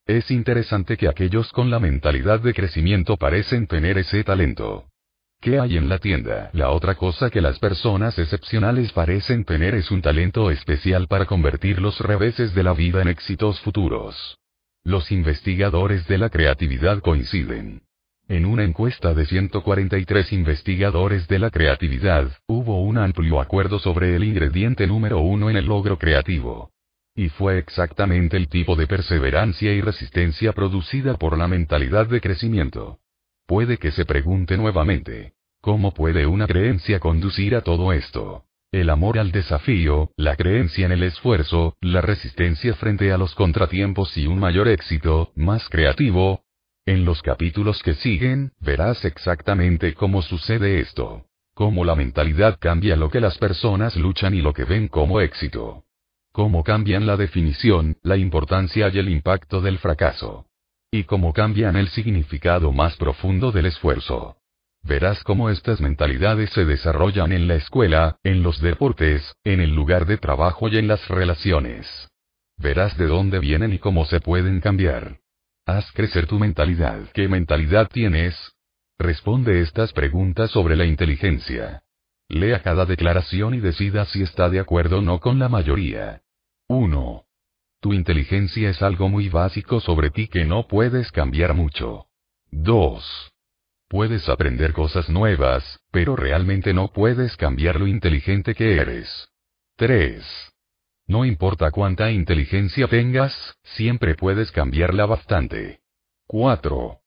Es 0.08 0.30
interesante 0.30 0.98
que 0.98 1.08
aquellos 1.08 1.52
con 1.52 1.72
la 1.72 1.80
mentalidad 1.80 2.40
de 2.40 2.54
crecimiento 2.54 3.18
parecen 3.18 3.66
tener 3.66 3.98
ese 3.98 4.24
talento. 4.24 4.86
¿Qué 5.42 5.60
hay 5.60 5.78
en 5.78 5.90
la 5.90 5.98
tienda? 5.98 6.52
La 6.54 6.70
otra 6.70 6.94
cosa 6.94 7.32
que 7.32 7.42
las 7.42 7.58
personas 7.58 8.20
excepcionales 8.20 8.92
parecen 8.92 9.46
tener 9.46 9.74
es 9.74 9.90
un 9.90 10.04
talento 10.04 10.52
especial 10.52 11.08
para 11.08 11.26
convertir 11.26 11.82
los 11.82 12.00
reveses 12.00 12.54
de 12.54 12.62
la 12.62 12.74
vida 12.74 13.02
en 13.02 13.08
éxitos 13.08 13.60
futuros. 13.62 14.38
Los 14.84 15.12
investigadores 15.12 16.08
de 16.08 16.20
la 16.20 16.30
creatividad 16.30 17.00
coinciden. 17.00 17.82
En 18.28 18.46
una 18.46 18.64
encuesta 18.64 19.16
de 19.16 19.26
143 19.26 20.34
investigadores 20.34 21.28
de 21.28 21.40
la 21.40 21.50
creatividad, 21.50 22.32
hubo 22.46 22.84
un 22.84 23.00
amplio 23.00 23.42
acuerdo 23.42 23.80
sobre 23.80 24.16
el 24.16 24.24
ingrediente 24.24 24.86
número 24.86 25.20
uno 25.20 25.50
en 25.50 25.58
el 25.58 25.66
logro 25.66 25.98
creativo. 25.98 26.75
Y 27.18 27.30
fue 27.30 27.58
exactamente 27.60 28.36
el 28.36 28.50
tipo 28.50 28.76
de 28.76 28.88
perseverancia 28.88 29.74
y 29.74 29.80
resistencia 29.80 30.52
producida 30.52 31.16
por 31.16 31.38
la 31.38 31.48
mentalidad 31.48 32.08
de 32.08 32.20
crecimiento. 32.20 33.00
Puede 33.48 33.78
que 33.78 33.92
se 33.92 34.04
pregunte 34.04 34.58
nuevamente, 34.58 35.34
¿cómo 35.62 35.94
puede 35.94 36.28
una 36.28 36.46
creencia 36.46 37.00
conducir 37.00 37.56
a 37.56 37.62
todo 37.62 37.94
esto? 37.94 38.44
El 38.70 38.90
amor 38.90 39.18
al 39.18 39.32
desafío, 39.32 40.12
la 40.18 40.36
creencia 40.36 40.86
en 40.86 40.92
el 40.92 41.04
esfuerzo, 41.04 41.78
la 41.80 42.02
resistencia 42.02 42.74
frente 42.74 43.14
a 43.14 43.18
los 43.18 43.34
contratiempos 43.34 44.18
y 44.18 44.28
un 44.28 44.40
mayor 44.40 44.68
éxito, 44.68 45.32
más 45.36 45.70
creativo. 45.70 46.44
En 46.86 47.06
los 47.06 47.22
capítulos 47.22 47.82
que 47.82 47.94
siguen, 47.94 48.52
verás 48.60 49.06
exactamente 49.06 49.94
cómo 49.94 50.22
sucede 50.22 50.82
esto. 50.82 51.28
Cómo 51.54 51.86
la 51.86 51.96
mentalidad 51.96 52.58
cambia 52.60 52.98
lo 52.98 53.10
que 53.10 53.22
las 53.22 53.38
personas 53.38 53.96
luchan 53.96 54.34
y 54.34 54.42
lo 54.42 54.52
que 54.52 54.66
ven 54.66 54.90
como 54.90 55.22
éxito 55.22 55.85
cómo 56.36 56.66
cambian 56.66 57.06
la 57.06 57.16
definición, 57.16 57.96
la 58.04 58.18
importancia 58.18 58.90
y 58.90 59.00
el 59.00 59.08
impacto 59.08 59.62
del 59.62 59.78
fracaso. 59.78 60.48
Y 60.92 61.06
cómo 61.06 61.32
cambian 61.32 61.78
el 61.78 61.88
significado 61.88 62.74
más 62.74 62.98
profundo 62.98 63.54
del 63.54 63.68
esfuerzo. 63.68 64.36
Verás 64.84 65.24
cómo 65.24 65.50
estas 65.50 65.80
mentalidades 65.80 66.50
se 66.50 66.66
desarrollan 66.66 67.32
en 67.32 67.48
la 67.48 67.56
escuela, 67.56 68.18
en 68.22 68.44
los 68.44 68.60
deportes, 68.60 69.34
en 69.46 69.62
el 69.62 69.74
lugar 69.74 70.06
de 70.08 70.18
trabajo 70.18 70.68
y 70.68 70.78
en 70.78 70.90
las 70.90 71.08
relaciones. 71.08 72.10
Verás 72.58 72.98
de 72.98 73.06
dónde 73.06 73.40
vienen 73.40 73.72
y 73.72 73.80
cómo 73.80 74.04
se 74.04 74.20
pueden 74.20 74.60
cambiar. 74.60 75.20
Haz 75.66 75.90
crecer 75.94 76.28
tu 76.28 76.38
mentalidad. 76.38 77.00
¿Qué 77.14 77.30
mentalidad 77.30 77.88
tienes? 77.88 78.36
Responde 79.00 79.62
estas 79.62 79.94
preguntas 79.94 80.52
sobre 80.52 80.76
la 80.76 80.84
inteligencia. 80.84 81.84
Lea 82.28 82.62
cada 82.62 82.86
declaración 82.86 83.54
y 83.54 83.62
decida 83.62 84.04
si 84.04 84.22
está 84.22 84.50
de 84.50 84.60
acuerdo 84.60 85.00
o 85.00 85.02
no 85.02 85.22
con 85.22 85.40
la 85.40 85.48
mayoría. 85.48 86.24
1. 86.68 87.26
Tu 87.80 87.94
inteligencia 87.94 88.72
es 88.72 88.82
algo 88.82 89.08
muy 89.08 89.30
básico 89.30 89.80
sobre 89.80 90.10
ti 90.10 90.28
que 90.28 90.46
no 90.46 90.68
puedes 90.68 91.12
cambiar 91.12 91.54
mucho. 91.54 92.08
2. 92.50 93.32
Puedes 93.88 94.28
aprender 94.30 94.74
cosas 94.74 95.08
nuevas, 95.08 95.80
pero 95.92 96.16
realmente 96.16 96.74
no 96.74 96.92
puedes 96.92 97.38
cambiar 97.38 97.80
lo 97.80 97.86
inteligente 97.86 98.56
que 98.56 98.78
eres. 98.78 99.30
3. 99.76 100.26
No 101.06 101.24
importa 101.24 101.70
cuánta 101.70 102.10
inteligencia 102.10 102.88
tengas, 102.88 103.56
siempre 103.62 104.16
puedes 104.16 104.52
cambiarla 104.52 105.06
bastante. 105.06 105.82
4. 106.26 106.98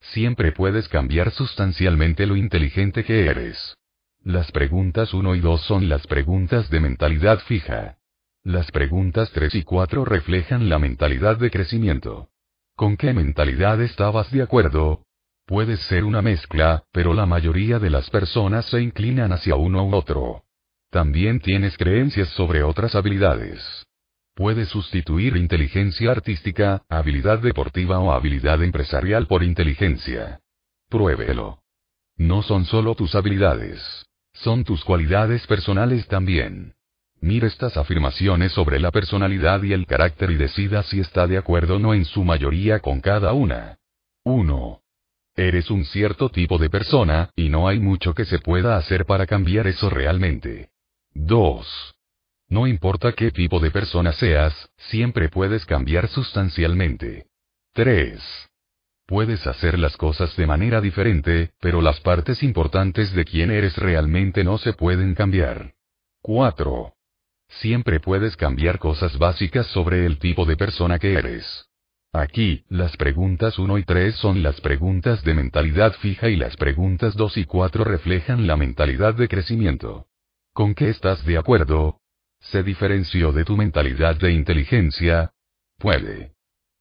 Siempre 0.00 0.52
puedes 0.52 0.88
cambiar 0.88 1.32
sustancialmente 1.32 2.24
lo 2.24 2.36
inteligente 2.36 3.04
que 3.04 3.26
eres. 3.26 3.76
Las 4.22 4.50
preguntas 4.52 5.12
1 5.12 5.34
y 5.34 5.40
2 5.40 5.60
son 5.60 5.90
las 5.90 6.06
preguntas 6.06 6.70
de 6.70 6.80
mentalidad 6.80 7.40
fija. 7.40 7.98
Las 8.44 8.72
preguntas 8.72 9.30
3 9.32 9.54
y 9.54 9.62
4 9.62 10.04
reflejan 10.04 10.68
la 10.68 10.80
mentalidad 10.80 11.36
de 11.36 11.48
crecimiento. 11.48 12.28
¿Con 12.74 12.96
qué 12.96 13.12
mentalidad 13.12 13.80
estabas 13.80 14.32
de 14.32 14.42
acuerdo? 14.42 15.04
Puede 15.46 15.76
ser 15.76 16.02
una 16.02 16.22
mezcla, 16.22 16.82
pero 16.90 17.14
la 17.14 17.24
mayoría 17.24 17.78
de 17.78 17.90
las 17.90 18.10
personas 18.10 18.66
se 18.66 18.80
inclinan 18.80 19.32
hacia 19.32 19.54
uno 19.54 19.86
u 19.86 19.94
otro. 19.94 20.42
También 20.90 21.38
tienes 21.38 21.76
creencias 21.76 22.30
sobre 22.30 22.64
otras 22.64 22.96
habilidades. 22.96 23.86
Puedes 24.34 24.70
sustituir 24.70 25.36
inteligencia 25.36 26.10
artística, 26.10 26.82
habilidad 26.88 27.38
deportiva 27.38 28.00
o 28.00 28.10
habilidad 28.10 28.60
empresarial 28.64 29.28
por 29.28 29.44
inteligencia. 29.44 30.40
Pruébelo. 30.88 31.62
No 32.16 32.42
son 32.42 32.64
solo 32.64 32.96
tus 32.96 33.14
habilidades. 33.14 34.04
Son 34.32 34.64
tus 34.64 34.84
cualidades 34.84 35.46
personales 35.46 36.08
también. 36.08 36.74
Mire 37.22 37.46
estas 37.46 37.76
afirmaciones 37.76 38.50
sobre 38.50 38.80
la 38.80 38.90
personalidad 38.90 39.62
y 39.62 39.72
el 39.72 39.86
carácter 39.86 40.32
y 40.32 40.34
decida 40.34 40.82
si 40.82 40.98
está 40.98 41.28
de 41.28 41.38
acuerdo 41.38 41.76
o 41.76 41.78
no 41.78 41.94
en 41.94 42.04
su 42.04 42.24
mayoría 42.24 42.80
con 42.80 43.00
cada 43.00 43.32
una. 43.32 43.78
1. 44.24 44.80
Eres 45.36 45.70
un 45.70 45.84
cierto 45.84 46.30
tipo 46.30 46.58
de 46.58 46.68
persona, 46.68 47.30
y 47.36 47.48
no 47.48 47.68
hay 47.68 47.78
mucho 47.78 48.12
que 48.12 48.24
se 48.24 48.40
pueda 48.40 48.76
hacer 48.76 49.06
para 49.06 49.24
cambiar 49.26 49.68
eso 49.68 49.88
realmente. 49.88 50.70
2. 51.14 51.94
No 52.48 52.66
importa 52.66 53.12
qué 53.12 53.30
tipo 53.30 53.60
de 53.60 53.70
persona 53.70 54.12
seas, 54.12 54.52
siempre 54.90 55.28
puedes 55.28 55.64
cambiar 55.64 56.08
sustancialmente. 56.08 57.26
3. 57.72 58.20
Puedes 59.06 59.46
hacer 59.46 59.78
las 59.78 59.96
cosas 59.96 60.36
de 60.36 60.48
manera 60.48 60.80
diferente, 60.80 61.52
pero 61.60 61.82
las 61.82 62.00
partes 62.00 62.42
importantes 62.42 63.12
de 63.12 63.24
quién 63.24 63.52
eres 63.52 63.76
realmente 63.76 64.42
no 64.42 64.58
se 64.58 64.72
pueden 64.72 65.14
cambiar. 65.14 65.74
4. 66.20 66.92
Siempre 67.60 68.00
puedes 68.00 68.36
cambiar 68.36 68.78
cosas 68.78 69.18
básicas 69.18 69.66
sobre 69.68 70.06
el 70.06 70.18
tipo 70.18 70.44
de 70.46 70.56
persona 70.56 70.98
que 70.98 71.14
eres. 71.14 71.68
Aquí, 72.12 72.64
las 72.68 72.96
preguntas 72.96 73.58
1 73.58 73.78
y 73.78 73.84
3 73.84 74.14
son 74.16 74.42
las 74.42 74.60
preguntas 74.60 75.22
de 75.24 75.34
mentalidad 75.34 75.92
fija 75.94 76.28
y 76.28 76.36
las 76.36 76.56
preguntas 76.56 77.14
2 77.14 77.38
y 77.38 77.44
4 77.44 77.84
reflejan 77.84 78.46
la 78.46 78.56
mentalidad 78.56 79.14
de 79.14 79.28
crecimiento. 79.28 80.06
¿Con 80.52 80.74
qué 80.74 80.90
estás 80.90 81.24
de 81.24 81.38
acuerdo? 81.38 82.00
¿Se 82.40 82.62
diferenció 82.62 83.32
de 83.32 83.44
tu 83.44 83.56
mentalidad 83.56 84.16
de 84.16 84.32
inteligencia? 84.32 85.32
Puede. 85.78 86.34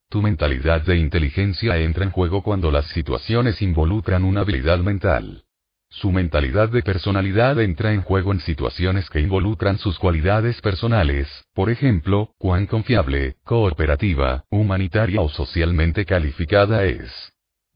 Tu 0.10 0.22
mentalidad 0.22 0.82
de 0.82 0.98
inteligencia 0.98 1.78
entra 1.78 2.04
en 2.04 2.12
juego 2.12 2.44
cuando 2.44 2.72
las 2.72 2.88
situaciones 2.88 3.62
involucran 3.62 4.26
una 4.26 4.42
habilidad 4.42 4.80
mental. 4.80 5.46
Su 5.94 6.10
mentalidad 6.10 6.70
de 6.70 6.84
personalidad 6.84 7.60
entra 7.60 7.92
en 7.92 8.02
juego 8.02 8.32
en 8.32 8.40
situaciones 8.40 9.10
que 9.10 9.20
involucran 9.20 9.78
sus 9.78 10.00
cualidades 10.00 10.62
personales, 10.62 11.28
por 11.54 11.70
ejemplo, 11.70 12.34
cuán 12.38 12.66
confiable, 12.66 13.36
cooperativa, 13.44 14.46
humanitaria 14.50 15.20
o 15.20 15.28
socialmente 15.28 16.06
calificada 16.06 16.86
es. 16.86 17.12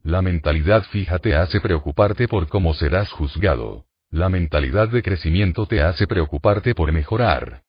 La 0.02 0.22
mentalidad 0.22 0.84
fija 0.92 1.20
te 1.20 1.36
hace 1.36 1.60
preocuparte 1.60 2.30
por 2.30 2.48
cómo 2.48 2.74
serás 2.74 3.12
juzgado. 3.12 3.86
La 4.10 4.30
mentalidad 4.30 4.88
de 4.88 5.04
crecimiento 5.04 5.66
te 5.66 5.82
hace 5.82 6.08
preocuparte 6.08 6.74
por 6.74 6.94
mejorar. 6.94 7.64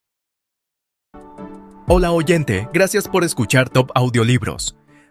Hola 1.89 2.13
oyente, 2.13 2.69
gracias 2.73 3.09
por 3.09 3.25
escuchar 3.25 3.69
Top 3.69 3.91
Audiolibros. 3.97 4.77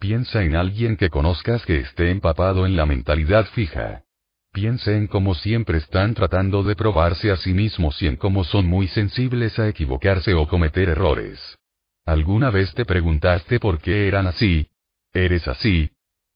Piensa 0.00 0.44
en 0.44 0.54
alguien 0.54 0.96
que 0.96 1.10
conozcas 1.10 1.66
que 1.66 1.80
esté 1.80 2.10
empapado 2.10 2.66
en 2.66 2.76
la 2.76 2.86
mentalidad 2.86 3.46
fija. 3.46 4.04
Piensa 4.52 4.92
en 4.92 5.08
cómo 5.08 5.34
siempre 5.34 5.78
están 5.78 6.14
tratando 6.14 6.62
de 6.62 6.76
probarse 6.76 7.32
a 7.32 7.36
sí 7.36 7.52
mismos 7.52 8.00
y 8.00 8.06
en 8.06 8.14
cómo 8.14 8.44
son 8.44 8.66
muy 8.66 8.86
sensibles 8.86 9.58
a 9.58 9.68
equivocarse 9.68 10.34
o 10.34 10.46
cometer 10.46 10.88
errores. 10.88 11.58
¿Alguna 12.06 12.50
vez 12.50 12.72
te 12.74 12.84
preguntaste 12.84 13.58
por 13.58 13.80
qué 13.80 14.06
eran 14.06 14.28
así? 14.28 14.68
¿Eres 15.12 15.48
así? 15.48 15.90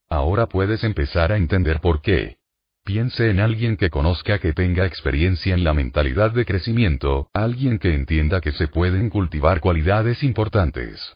Ahora 0.09 0.47
puedes 0.47 0.83
empezar 0.83 1.31
a 1.31 1.37
entender 1.37 1.79
por 1.79 2.01
qué. 2.01 2.37
Piense 2.83 3.29
en 3.29 3.39
alguien 3.39 3.77
que 3.77 3.89
conozca 3.89 4.39
que 4.39 4.51
tenga 4.51 4.85
experiencia 4.85 5.53
en 5.53 5.63
la 5.63 5.73
mentalidad 5.73 6.31
de 6.31 6.45
crecimiento, 6.45 7.29
alguien 7.33 7.79
que 7.79 7.95
entienda 7.95 8.41
que 8.41 8.51
se 8.51 8.67
pueden 8.67 9.09
cultivar 9.09 9.61
cualidades 9.61 10.21
importantes. 10.21 11.15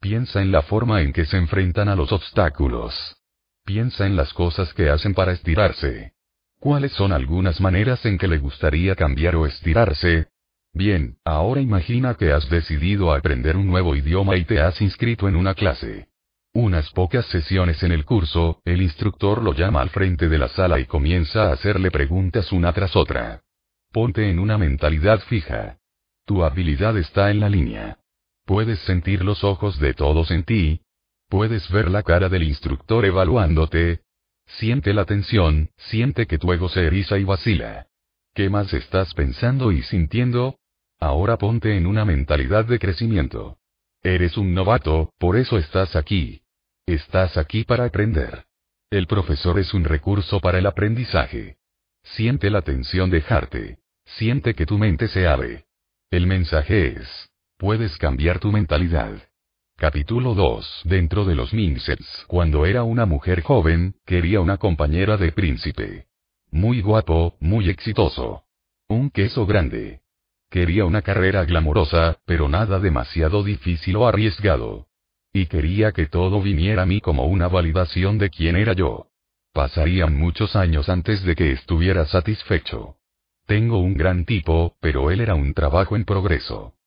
Piensa 0.00 0.40
en 0.40 0.52
la 0.52 0.62
forma 0.62 1.02
en 1.02 1.12
que 1.12 1.24
se 1.24 1.36
enfrentan 1.36 1.88
a 1.88 1.96
los 1.96 2.12
obstáculos. 2.12 2.94
Piensa 3.64 4.06
en 4.06 4.14
las 4.14 4.32
cosas 4.32 4.72
que 4.72 4.90
hacen 4.90 5.12
para 5.12 5.32
estirarse. 5.32 6.12
¿Cuáles 6.60 6.92
son 6.92 7.12
algunas 7.12 7.60
maneras 7.60 8.04
en 8.06 8.16
que 8.16 8.28
le 8.28 8.38
gustaría 8.38 8.94
cambiar 8.94 9.34
o 9.36 9.44
estirarse? 9.46 10.28
Bien, 10.72 11.16
ahora 11.24 11.60
imagina 11.60 12.14
que 12.14 12.32
has 12.32 12.48
decidido 12.48 13.12
aprender 13.12 13.56
un 13.56 13.66
nuevo 13.66 13.96
idioma 13.96 14.36
y 14.36 14.44
te 14.44 14.60
has 14.60 14.80
inscrito 14.80 15.28
en 15.28 15.34
una 15.34 15.54
clase. 15.54 16.08
Unas 16.52 16.90
pocas 16.90 17.26
sesiones 17.26 17.82
en 17.82 17.92
el 17.92 18.04
curso, 18.04 18.60
el 18.64 18.82
instructor 18.82 19.42
lo 19.42 19.52
llama 19.52 19.80
al 19.80 19.90
frente 19.90 20.28
de 20.28 20.38
la 20.38 20.48
sala 20.48 20.78
y 20.78 20.86
comienza 20.86 21.48
a 21.48 21.52
hacerle 21.52 21.90
preguntas 21.90 22.52
una 22.52 22.72
tras 22.72 22.94
otra. 22.96 23.42
Ponte 23.92 24.30
en 24.30 24.38
una 24.38 24.58
mentalidad 24.58 25.20
fija. 25.20 25.78
Tu 26.24 26.44
habilidad 26.44 26.96
está 26.96 27.30
en 27.30 27.40
la 27.40 27.48
línea. 27.48 27.98
Puedes 28.48 28.78
sentir 28.78 29.26
los 29.26 29.44
ojos 29.44 29.78
de 29.78 29.92
todos 29.92 30.30
en 30.30 30.42
ti. 30.42 30.80
Puedes 31.28 31.70
ver 31.70 31.90
la 31.90 32.02
cara 32.02 32.30
del 32.30 32.44
instructor 32.44 33.04
evaluándote. 33.04 34.00
Siente 34.46 34.94
la 34.94 35.04
tensión, 35.04 35.68
siente 35.76 36.26
que 36.26 36.38
tu 36.38 36.50
ego 36.54 36.70
se 36.70 36.86
eriza 36.86 37.18
y 37.18 37.24
vacila. 37.24 37.88
¿Qué 38.32 38.48
más 38.48 38.72
estás 38.72 39.12
pensando 39.12 39.70
y 39.70 39.82
sintiendo? 39.82 40.56
Ahora 40.98 41.36
ponte 41.36 41.76
en 41.76 41.86
una 41.86 42.06
mentalidad 42.06 42.64
de 42.64 42.78
crecimiento. 42.78 43.58
Eres 44.02 44.38
un 44.38 44.54
novato, 44.54 45.12
por 45.18 45.36
eso 45.36 45.58
estás 45.58 45.94
aquí. 45.94 46.40
Estás 46.86 47.36
aquí 47.36 47.64
para 47.64 47.84
aprender. 47.84 48.46
El 48.88 49.06
profesor 49.06 49.58
es 49.58 49.74
un 49.74 49.84
recurso 49.84 50.40
para 50.40 50.58
el 50.58 50.64
aprendizaje. 50.64 51.58
Siente 52.02 52.48
la 52.48 52.62
tensión 52.62 53.10
dejarte. 53.10 53.80
Siente 54.06 54.54
que 54.54 54.64
tu 54.64 54.78
mente 54.78 55.06
se 55.08 55.26
abre. 55.26 55.66
El 56.10 56.26
mensaje 56.26 56.98
es, 56.98 57.28
puedes 57.58 57.98
cambiar 57.98 58.38
tu 58.38 58.52
mentalidad. 58.52 59.18
Capítulo 59.76 60.34
2. 60.34 60.82
Dentro 60.84 61.24
de 61.24 61.34
los 61.34 61.52
Minsets. 61.52 62.24
Cuando 62.28 62.64
era 62.66 62.84
una 62.84 63.04
mujer 63.04 63.42
joven, 63.42 63.96
quería 64.06 64.40
una 64.40 64.58
compañera 64.58 65.16
de 65.16 65.32
príncipe. 65.32 66.06
Muy 66.52 66.80
guapo, 66.80 67.36
muy 67.40 67.68
exitoso. 67.68 68.44
Un 68.88 69.10
queso 69.10 69.44
grande. 69.44 70.00
Quería 70.48 70.84
una 70.84 71.02
carrera 71.02 71.44
glamorosa, 71.44 72.18
pero 72.24 72.48
nada 72.48 72.78
demasiado 72.78 73.42
difícil 73.42 73.96
o 73.96 74.06
arriesgado. 74.06 74.86
Y 75.32 75.46
quería 75.46 75.92
que 75.92 76.06
todo 76.06 76.40
viniera 76.40 76.82
a 76.82 76.86
mí 76.86 77.00
como 77.00 77.26
una 77.26 77.48
validación 77.48 78.18
de 78.18 78.30
quién 78.30 78.56
era 78.56 78.72
yo. 78.72 79.08
Pasarían 79.52 80.16
muchos 80.16 80.54
años 80.54 80.88
antes 80.88 81.24
de 81.24 81.34
que 81.34 81.50
estuviera 81.52 82.06
satisfecho. 82.06 82.96
Tengo 83.46 83.78
un 83.78 83.94
gran 83.94 84.24
tipo, 84.24 84.76
pero 84.80 85.10
él 85.10 85.20
era 85.20 85.34
un 85.34 85.54
trabajo 85.54 85.96
en 85.96 86.04
progreso. 86.04 86.77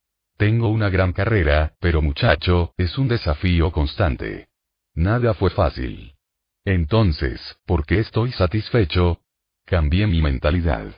Tengo 0.41 0.69
una 0.69 0.89
gran 0.89 1.13
carrera, 1.13 1.73
pero 1.79 2.01
muchacho, 2.01 2.73
es 2.75 2.97
un 2.97 3.07
desafío 3.07 3.71
constante. 3.71 4.47
Nada 4.95 5.35
fue 5.35 5.51
fácil. 5.51 6.15
Entonces, 6.65 7.39
¿por 7.67 7.85
qué 7.85 7.99
estoy 7.99 8.31
satisfecho? 8.31 9.19
Cambié 9.67 10.07
mi 10.07 10.19
mentalidad. 10.19 10.95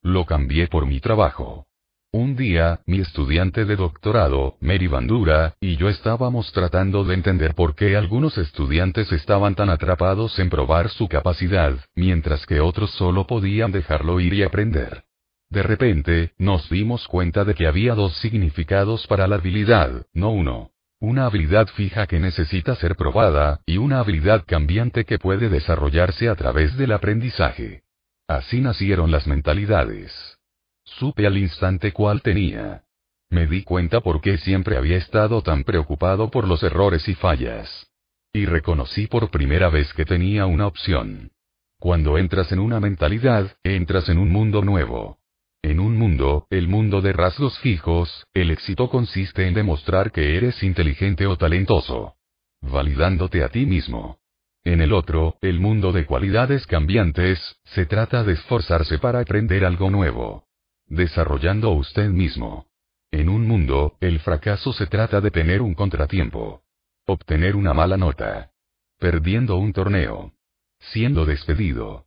Lo 0.00 0.24
cambié 0.24 0.68
por 0.68 0.86
mi 0.86 0.98
trabajo. 1.00 1.66
Un 2.10 2.36
día, 2.36 2.80
mi 2.86 3.00
estudiante 3.00 3.66
de 3.66 3.76
doctorado, 3.76 4.56
Mary 4.62 4.86
Bandura, 4.86 5.56
y 5.60 5.76
yo 5.76 5.90
estábamos 5.90 6.50
tratando 6.52 7.04
de 7.04 7.16
entender 7.16 7.54
por 7.54 7.74
qué 7.74 7.98
algunos 7.98 8.38
estudiantes 8.38 9.12
estaban 9.12 9.54
tan 9.56 9.68
atrapados 9.68 10.38
en 10.38 10.48
probar 10.48 10.88
su 10.88 11.06
capacidad, 11.06 11.76
mientras 11.94 12.46
que 12.46 12.60
otros 12.60 12.92
solo 12.92 13.26
podían 13.26 13.72
dejarlo 13.72 14.20
ir 14.20 14.32
y 14.32 14.42
aprender. 14.42 15.04
De 15.48 15.62
repente, 15.62 16.32
nos 16.38 16.68
dimos 16.68 17.06
cuenta 17.06 17.44
de 17.44 17.54
que 17.54 17.66
había 17.66 17.94
dos 17.94 18.16
significados 18.18 19.06
para 19.06 19.26
la 19.28 19.36
habilidad, 19.36 20.06
no 20.12 20.30
uno. 20.30 20.72
Una 20.98 21.26
habilidad 21.26 21.68
fija 21.68 22.06
que 22.06 22.18
necesita 22.18 22.74
ser 22.74 22.96
probada, 22.96 23.60
y 23.66 23.76
una 23.76 24.00
habilidad 24.00 24.44
cambiante 24.46 25.04
que 25.04 25.18
puede 25.18 25.48
desarrollarse 25.48 26.28
a 26.28 26.34
través 26.34 26.76
del 26.76 26.92
aprendizaje. 26.92 27.82
Así 28.26 28.60
nacieron 28.60 29.10
las 29.10 29.26
mentalidades. 29.26 30.38
Supe 30.84 31.26
al 31.26 31.36
instante 31.36 31.92
cuál 31.92 32.22
tenía. 32.22 32.84
Me 33.28 33.46
di 33.46 33.62
cuenta 33.62 34.00
por 34.00 34.20
qué 34.20 34.38
siempre 34.38 34.76
había 34.76 34.96
estado 34.96 35.42
tan 35.42 35.64
preocupado 35.64 36.30
por 36.30 36.48
los 36.48 36.62
errores 36.62 37.08
y 37.08 37.14
fallas. 37.14 37.90
Y 38.32 38.46
reconocí 38.46 39.06
por 39.06 39.30
primera 39.30 39.68
vez 39.68 39.92
que 39.94 40.04
tenía 40.04 40.46
una 40.46 40.66
opción. 40.66 41.32
Cuando 41.78 42.18
entras 42.18 42.50
en 42.52 42.58
una 42.58 42.80
mentalidad, 42.80 43.56
entras 43.62 44.08
en 44.08 44.18
un 44.18 44.30
mundo 44.30 44.62
nuevo. 44.62 45.18
En 45.66 45.80
un 45.80 45.96
mundo, 45.96 46.46
el 46.50 46.68
mundo 46.68 47.00
de 47.00 47.12
rasgos 47.12 47.58
fijos, 47.58 48.26
el 48.34 48.52
éxito 48.52 48.88
consiste 48.88 49.48
en 49.48 49.54
demostrar 49.54 50.12
que 50.12 50.36
eres 50.36 50.62
inteligente 50.62 51.26
o 51.26 51.36
talentoso. 51.36 52.14
Validándote 52.62 53.42
a 53.42 53.48
ti 53.48 53.66
mismo. 53.66 54.18
En 54.62 54.80
el 54.80 54.92
otro, 54.92 55.36
el 55.40 55.58
mundo 55.58 55.90
de 55.90 56.06
cualidades 56.06 56.66
cambiantes, 56.66 57.38
se 57.64 57.84
trata 57.84 58.22
de 58.22 58.34
esforzarse 58.34 58.98
para 58.98 59.18
aprender 59.20 59.64
algo 59.64 59.90
nuevo 59.90 60.46
desarrollando 60.88 61.70
usted 61.70 62.08
mismo. 62.10 62.66
En 63.10 63.28
un 63.28 63.46
mundo, 63.46 63.96
el 64.00 64.20
fracaso 64.20 64.72
se 64.72 64.86
trata 64.86 65.20
de 65.20 65.30
tener 65.30 65.62
un 65.62 65.74
contratiempo. 65.74 66.62
Obtener 67.06 67.56
una 67.56 67.72
mala 67.72 67.96
nota. 67.96 68.52
Perdiendo 68.98 69.56
un 69.56 69.72
torneo. 69.72 70.32
Siendo 70.78 71.24
despedido. 71.24 72.05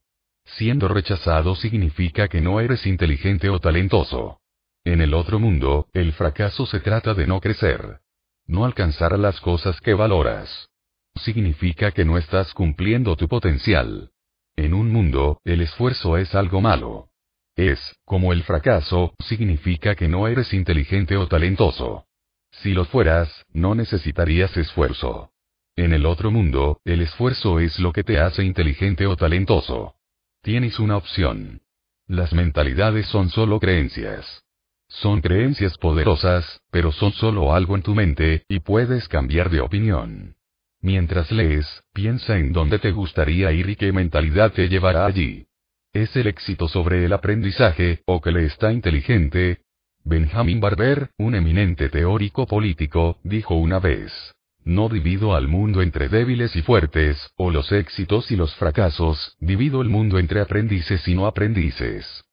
Siendo 0.58 0.88
rechazado 0.88 1.56
significa 1.56 2.28
que 2.28 2.42
no 2.42 2.60
eres 2.60 2.86
inteligente 2.86 3.50
o 3.50 3.60
talentoso. 3.60 4.40
En 4.84 5.02
el 5.02 5.14
otro 5.14 5.40
mundo, 5.40 5.88
el 5.94 6.14
fracaso 6.14 6.66
se 6.66 6.80
trata 6.80 7.14
de 7.14 7.28
no 7.28 7.40
crecer. 7.40 8.00
No 8.48 8.66
alcanzar 8.66 9.18
las 9.20 9.40
cosas 9.42 9.80
que 9.82 9.94
valoras. 9.94 10.70
Significa 11.16 11.92
que 11.92 12.06
no 12.06 12.18
estás 12.18 12.54
cumpliendo 12.54 13.16
tu 13.16 13.28
potencial. 13.28 14.12
En 14.56 14.74
un 14.74 14.92
mundo, 14.92 15.40
el 15.44 15.62
esfuerzo 15.62 16.18
es 16.18 16.34
algo 16.34 16.62
malo. 16.62 17.10
Es, 17.56 17.96
como 18.06 18.34
el 18.34 18.44
fracaso, 18.44 19.14
significa 19.20 19.96
que 19.96 20.08
no 20.08 20.28
eres 20.28 20.54
inteligente 20.54 21.18
o 21.18 21.28
talentoso. 21.28 22.06
Si 22.52 22.74
lo 22.74 22.86
fueras, 22.86 23.46
no 23.54 23.76
necesitarías 23.76 24.56
esfuerzo. 24.58 25.32
En 25.76 25.94
el 25.94 26.06
otro 26.06 26.32
mundo, 26.32 26.82
el 26.86 27.02
esfuerzo 27.02 27.60
es 27.60 27.80
lo 27.80 27.94
que 27.94 28.04
te 28.04 28.20
hace 28.20 28.44
inteligente 28.44 29.06
o 29.08 29.16
talentoso. 29.16 29.99
Tienes 30.42 30.80
una 30.80 30.96
opción. 30.96 31.62
Las 32.08 32.32
mentalidades 32.32 33.08
son 33.08 33.30
solo 33.30 33.60
creencias. 33.60 34.26
Son 34.88 35.20
creencias 35.20 35.78
poderosas, 35.78 36.62
pero 36.72 36.94
son 36.94 37.12
solo 37.12 37.54
algo 37.54 37.76
en 37.76 37.84
tu 37.84 37.94
mente, 37.94 38.46
y 38.48 38.60
puedes 38.60 39.10
cambiar 39.10 39.50
de 39.50 39.60
opinión. 39.60 40.36
Mientras 40.82 41.30
lees, 41.32 41.68
piensa 41.94 42.38
en 42.38 42.54
dónde 42.54 42.80
te 42.80 42.92
gustaría 42.92 43.52
ir 43.52 43.70
y 43.70 43.76
qué 43.76 43.92
mentalidad 43.92 44.54
te 44.54 44.70
llevará 44.70 45.06
allí. 45.06 45.48
¿Es 45.92 46.16
el 46.16 46.28
éxito 46.28 46.70
sobre 46.70 47.04
el 47.04 47.12
aprendizaje, 47.12 48.02
o 48.06 48.22
que 48.22 48.32
le 48.32 48.46
está 48.46 48.72
inteligente? 48.72 49.64
Benjamin 50.06 50.62
Barber, 50.62 51.10
un 51.18 51.36
eminente 51.36 51.90
teórico 51.90 52.48
político, 52.48 53.20
dijo 53.24 53.56
una 53.56 53.80
vez. 53.80 54.14
No 54.64 54.90
divido 54.90 55.36
al 55.36 55.48
mundo 55.48 55.82
entre 55.82 56.10
débiles 56.10 56.56
y 56.56 56.62
fuertes, 56.62 57.32
o 57.38 57.50
los 57.52 57.72
éxitos 57.72 58.32
y 58.32 58.36
los 58.36 58.54
fracasos, 58.56 59.36
divido 59.40 59.82
el 59.82 59.90
mundo 59.90 60.20
entre 60.20 60.42
aprendices 60.42 61.08
y 61.08 61.16
no 61.16 61.26
aprendices. 61.26 62.24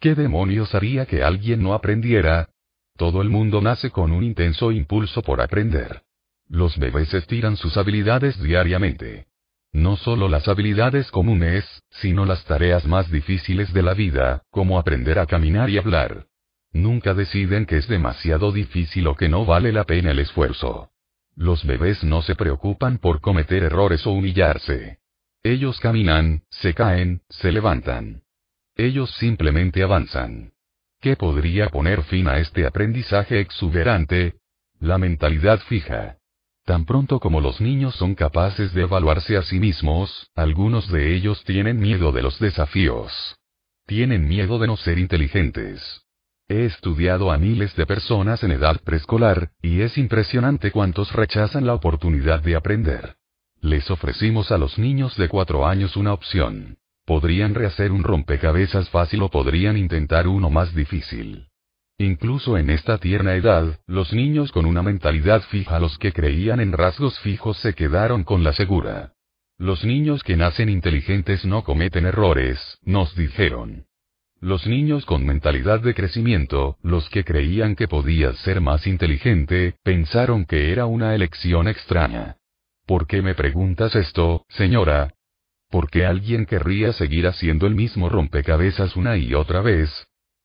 ¿Qué 0.00 0.14
demonios 0.14 0.74
haría 0.74 1.06
que 1.06 1.22
alguien 1.22 1.62
no 1.62 1.72
aprendiera? 1.72 2.50
Todo 2.96 3.22
el 3.22 3.28
mundo 3.28 3.60
nace 3.60 3.90
con 3.90 4.12
un 4.12 4.24
intenso 4.24 4.72
impulso 4.72 5.22
por 5.22 5.40
aprender. 5.40 6.02
Los 6.48 6.78
bebés 6.78 7.12
estiran 7.14 7.56
sus 7.56 7.76
habilidades 7.76 8.40
diariamente. 8.42 9.26
No 9.72 9.96
solo 9.96 10.28
las 10.28 10.48
habilidades 10.48 11.10
comunes, 11.10 11.82
sino 11.90 12.24
las 12.24 12.44
tareas 12.44 12.86
más 12.86 13.10
difíciles 13.10 13.72
de 13.72 13.82
la 13.82 13.94
vida, 13.94 14.42
como 14.50 14.78
aprender 14.78 15.18
a 15.18 15.26
caminar 15.26 15.68
y 15.70 15.78
hablar. 15.78 16.26
Nunca 16.72 17.14
deciden 17.14 17.66
que 17.66 17.78
es 17.78 17.88
demasiado 17.88 18.52
difícil 18.52 19.06
o 19.06 19.14
que 19.14 19.28
no 19.28 19.44
vale 19.44 19.72
la 19.72 19.84
pena 19.84 20.12
el 20.12 20.18
esfuerzo. 20.18 20.90
Los 21.36 21.64
bebés 21.66 22.02
no 22.02 22.22
se 22.22 22.34
preocupan 22.34 22.96
por 22.98 23.20
cometer 23.20 23.62
errores 23.62 24.06
o 24.06 24.12
humillarse. 24.12 24.98
Ellos 25.42 25.78
caminan, 25.78 26.42
se 26.48 26.72
caen, 26.72 27.20
se 27.28 27.52
levantan. 27.52 28.22
Ellos 28.74 29.10
simplemente 29.18 29.82
avanzan. 29.82 30.54
¿Qué 31.00 31.14
podría 31.14 31.68
poner 31.68 32.02
fin 32.04 32.26
a 32.26 32.38
este 32.38 32.66
aprendizaje 32.66 33.38
exuberante? 33.40 34.36
La 34.80 34.96
mentalidad 34.96 35.60
fija. 35.60 36.16
Tan 36.64 36.84
pronto 36.84 37.20
como 37.20 37.40
los 37.40 37.60
niños 37.60 37.94
son 37.94 38.14
capaces 38.14 38.72
de 38.72 38.82
evaluarse 38.82 39.36
a 39.36 39.42
sí 39.42 39.60
mismos, 39.60 40.30
algunos 40.34 40.90
de 40.90 41.14
ellos 41.14 41.44
tienen 41.44 41.78
miedo 41.78 42.12
de 42.12 42.22
los 42.22 42.38
desafíos. 42.40 43.36
Tienen 43.86 44.26
miedo 44.26 44.58
de 44.58 44.66
no 44.66 44.76
ser 44.76 44.98
inteligentes. 44.98 46.05
He 46.48 46.64
estudiado 46.64 47.32
a 47.32 47.38
miles 47.38 47.74
de 47.74 47.86
personas 47.86 48.44
en 48.44 48.52
edad 48.52 48.80
preescolar, 48.84 49.50
y 49.60 49.80
es 49.80 49.98
impresionante 49.98 50.70
cuántos 50.70 51.12
rechazan 51.12 51.66
la 51.66 51.74
oportunidad 51.74 52.40
de 52.40 52.54
aprender. 52.54 53.16
Les 53.60 53.90
ofrecimos 53.90 54.52
a 54.52 54.58
los 54.58 54.78
niños 54.78 55.16
de 55.16 55.28
cuatro 55.28 55.66
años 55.66 55.96
una 55.96 56.12
opción. 56.12 56.78
Podrían 57.04 57.54
rehacer 57.54 57.90
un 57.90 58.04
rompecabezas 58.04 58.88
fácil 58.90 59.22
o 59.22 59.28
podrían 59.28 59.76
intentar 59.76 60.28
uno 60.28 60.48
más 60.48 60.72
difícil. 60.72 61.48
Incluso 61.98 62.58
en 62.58 62.70
esta 62.70 62.98
tierna 62.98 63.34
edad, 63.34 63.80
los 63.88 64.12
niños 64.12 64.52
con 64.52 64.66
una 64.66 64.82
mentalidad 64.82 65.42
fija 65.42 65.80
los 65.80 65.98
que 65.98 66.12
creían 66.12 66.60
en 66.60 66.72
rasgos 66.72 67.18
fijos 67.20 67.56
se 67.58 67.74
quedaron 67.74 68.22
con 68.22 68.44
la 68.44 68.52
segura. 68.52 69.14
Los 69.58 69.84
niños 69.84 70.22
que 70.22 70.36
nacen 70.36 70.68
inteligentes 70.68 71.44
no 71.44 71.64
cometen 71.64 72.06
errores, 72.06 72.78
nos 72.82 73.16
dijeron. 73.16 73.85
Los 74.40 74.66
niños 74.66 75.06
con 75.06 75.24
mentalidad 75.24 75.80
de 75.80 75.94
crecimiento, 75.94 76.76
los 76.82 77.08
que 77.08 77.24
creían 77.24 77.74
que 77.74 77.88
podías 77.88 78.36
ser 78.38 78.60
más 78.60 78.86
inteligente, 78.86 79.76
pensaron 79.82 80.44
que 80.44 80.72
era 80.72 80.84
una 80.84 81.14
elección 81.14 81.68
extraña. 81.68 82.36
¿Por 82.84 83.06
qué 83.06 83.22
me 83.22 83.34
preguntas 83.34 83.94
esto, 83.96 84.44
señora? 84.50 85.14
¿Por 85.70 85.90
qué 85.90 86.04
alguien 86.04 86.44
querría 86.44 86.92
seguir 86.92 87.26
haciendo 87.26 87.66
el 87.66 87.74
mismo 87.74 88.10
rompecabezas 88.10 88.94
una 88.94 89.16
y 89.16 89.32
otra 89.32 89.62
vez? 89.62 89.90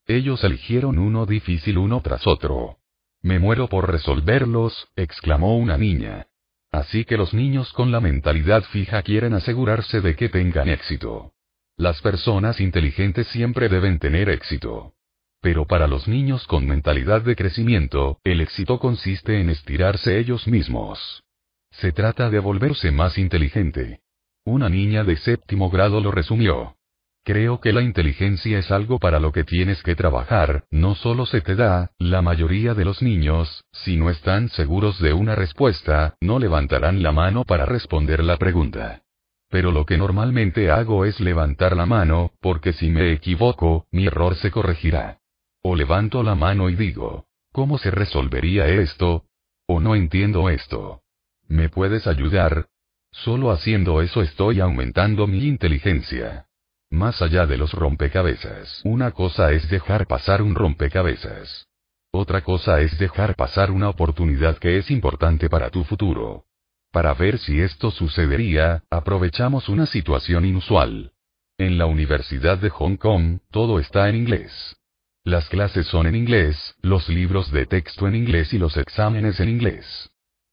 Ellos 0.08 0.44
eligieron 0.44 0.98
uno 0.98 1.26
difícil 1.26 1.78
uno 1.78 2.02
tras 2.02 2.26
otro. 2.26 2.78
Me 3.22 3.40
muero 3.40 3.68
por 3.68 3.92
resolverlos, 3.92 4.88
exclamó 4.96 5.58
una 5.58 5.78
niña. 5.78 6.28
Así 6.72 7.04
que 7.04 7.18
los 7.18 7.34
niños 7.34 7.74
con 7.74 7.92
la 7.92 8.00
mentalidad 8.00 8.64
fija 8.64 9.04
quieren 9.04 9.34
asegurarse 9.34 10.00
de 10.00 10.16
que 10.16 10.30
tengan 10.30 10.70
éxito. 10.70 11.34
Las 11.78 12.02
personas 12.02 12.60
inteligentes 12.60 13.28
siempre 13.28 13.70
deben 13.70 14.00
tener 14.00 14.30
éxito. 14.30 14.94
Pero 15.42 15.66
para 15.66 15.88
los 15.88 16.08
niños 16.08 16.46
con 16.46 16.68
mentalidad 16.68 17.22
de 17.22 17.36
crecimiento, 17.36 18.20
el 18.24 18.42
éxito 18.42 18.80
consiste 18.80 19.40
en 19.42 19.50
estirarse 19.50 20.20
ellos 20.20 20.48
mismos. 20.48 21.24
Se 21.72 21.92
trata 21.92 22.30
de 22.30 22.40
volverse 22.40 22.92
más 22.92 23.18
inteligente. 23.18 24.02
Una 24.46 24.70
niña 24.70 25.04
de 25.04 25.18
séptimo 25.18 25.70
grado 25.70 26.02
lo 26.02 26.12
resumió. 26.12 26.76
Creo 27.24 27.60
que 27.62 27.72
la 27.72 27.82
inteligencia 27.82 28.58
es 28.58 28.72
algo 28.72 28.98
para 28.98 29.20
lo 29.20 29.32
que 29.32 29.44
tienes 29.44 29.84
que 29.84 29.96
trabajar, 29.96 30.66
no 30.72 30.96
solo 30.96 31.28
se 31.28 31.42
te 31.42 31.56
da, 31.56 31.92
la 32.00 32.24
mayoría 32.24 32.74
de 32.74 32.84
los 32.84 33.04
niños, 33.04 33.64
si 33.72 33.96
no 33.96 34.10
están 34.10 34.50
seguros 34.50 35.00
de 35.00 35.14
una 35.14 35.36
respuesta, 35.36 36.16
no 36.20 36.40
levantarán 36.40 37.04
la 37.04 37.12
mano 37.12 37.44
para 37.44 37.66
responder 37.66 38.24
la 38.24 38.38
pregunta. 38.38 39.04
Pero 39.52 39.72
lo 39.72 39.86
que 39.86 39.98
normalmente 39.98 40.72
hago 40.72 41.04
es 41.04 41.20
levantar 41.20 41.76
la 41.76 41.86
mano, 41.86 42.32
porque 42.40 42.72
si 42.72 42.90
me 42.90 43.12
equivoco, 43.12 43.86
mi 43.92 44.08
error 44.08 44.36
se 44.36 44.50
corregirá. 44.50 45.20
O 45.62 45.76
levanto 45.76 46.24
la 46.24 46.36
mano 46.36 46.70
y 46.70 46.76
digo, 46.76 47.26
¿cómo 47.52 47.78
se 47.78 47.92
resolvería 47.92 48.68
esto? 48.68 49.26
O 49.68 49.82
no 49.82 49.96
entiendo 49.96 50.50
esto. 50.50 51.02
¿Me 51.50 51.68
puedes 51.68 52.08
ayudar? 52.08 52.68
Solo 53.12 53.52
haciendo 53.52 54.02
eso 54.02 54.22
estoy 54.22 54.62
aumentando 54.62 55.28
mi 55.28 55.44
inteligencia. 55.44 56.46
Más 56.90 57.22
allá 57.22 57.46
de 57.46 57.58
los 57.58 57.74
rompecabezas, 57.74 58.82
una 58.86 59.12
cosa 59.12 59.52
es 59.52 59.70
dejar 59.70 60.08
pasar 60.08 60.42
un 60.42 60.56
rompecabezas. 60.56 61.68
Otra 62.14 62.42
cosa 62.42 62.80
es 62.80 62.98
dejar 62.98 63.36
pasar 63.36 63.70
una 63.70 63.90
oportunidad 63.90 64.58
que 64.60 64.78
es 64.78 64.90
importante 64.92 65.50
para 65.50 65.70
tu 65.70 65.84
futuro. 65.84 66.46
Para 66.92 67.14
ver 67.14 67.40
si 67.40 67.62
esto 67.62 67.90
sucedería, 67.90 68.84
aprovechamos 68.90 69.70
una 69.70 69.86
situación 69.86 70.46
inusual. 70.46 71.14
En 71.58 71.78
la 71.78 71.86
Universidad 71.86 72.58
de 72.58 72.70
Hong 72.70 72.98
Kong, 72.98 73.40
todo 73.50 73.80
está 73.80 74.10
en 74.10 74.16
inglés. 74.16 74.76
Las 75.24 75.48
clases 75.48 75.88
son 75.88 76.08
en 76.08 76.16
inglés, 76.16 76.76
los 76.82 77.08
libros 77.08 77.52
de 77.52 77.66
texto 77.66 78.08
en 78.08 78.16
inglés 78.16 78.54
y 78.54 78.58
los 78.58 78.76
exámenes 78.76 79.40
en 79.40 79.50
inglés. 79.50 80.10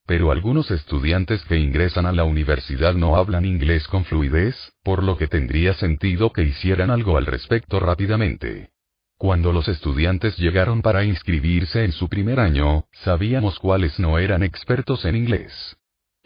Pero 0.06 0.30
algunos 0.30 0.70
estudiantes 0.70 1.42
que 1.44 1.56
ingresan 1.56 2.06
a 2.06 2.12
la 2.12 2.24
universidad 2.24 2.94
no 2.94 3.16
hablan 3.16 3.44
inglés 3.44 3.88
con 3.88 4.04
fluidez, 4.04 4.54
por 4.84 5.02
lo 5.02 5.16
que 5.16 5.26
tendría 5.26 5.74
sentido 5.74 6.32
que 6.32 6.42
hicieran 6.42 6.90
algo 6.90 7.16
al 7.16 7.26
respecto 7.26 7.80
rápidamente. 7.80 8.70
Cuando 9.16 9.52
los 9.52 9.66
estudiantes 9.66 10.36
llegaron 10.36 10.82
para 10.82 11.02
inscribirse 11.02 11.84
en 11.84 11.92
su 11.92 12.08
primer 12.08 12.38
año, 12.38 12.84
sabíamos 12.92 13.58
cuáles 13.58 13.98
no 13.98 14.18
eran 14.18 14.42
expertos 14.42 15.04
en 15.04 15.16
inglés. 15.16 15.77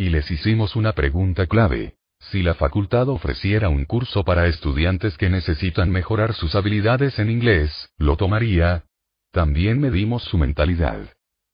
Y 0.03 0.09
les 0.09 0.29
hicimos 0.33 0.75
una 0.75 0.95
pregunta 0.95 1.47
clave. 1.47 1.95
Si 2.19 2.43
la 2.43 2.55
facultad 2.55 3.09
ofreciera 3.09 3.69
un 3.69 3.85
curso 3.85 4.25
para 4.25 4.49
estudiantes 4.49 5.17
que 5.17 5.31
necesitan 5.31 5.91
mejorar 5.91 6.35
sus 6.35 6.57
habilidades 6.57 7.21
en 7.21 7.31
inglés, 7.31 7.71
¿lo 7.99 8.17
tomaría? 8.17 8.83
También 9.31 9.81
medimos 9.81 10.25
su 10.25 10.39
mentalidad. 10.39 10.99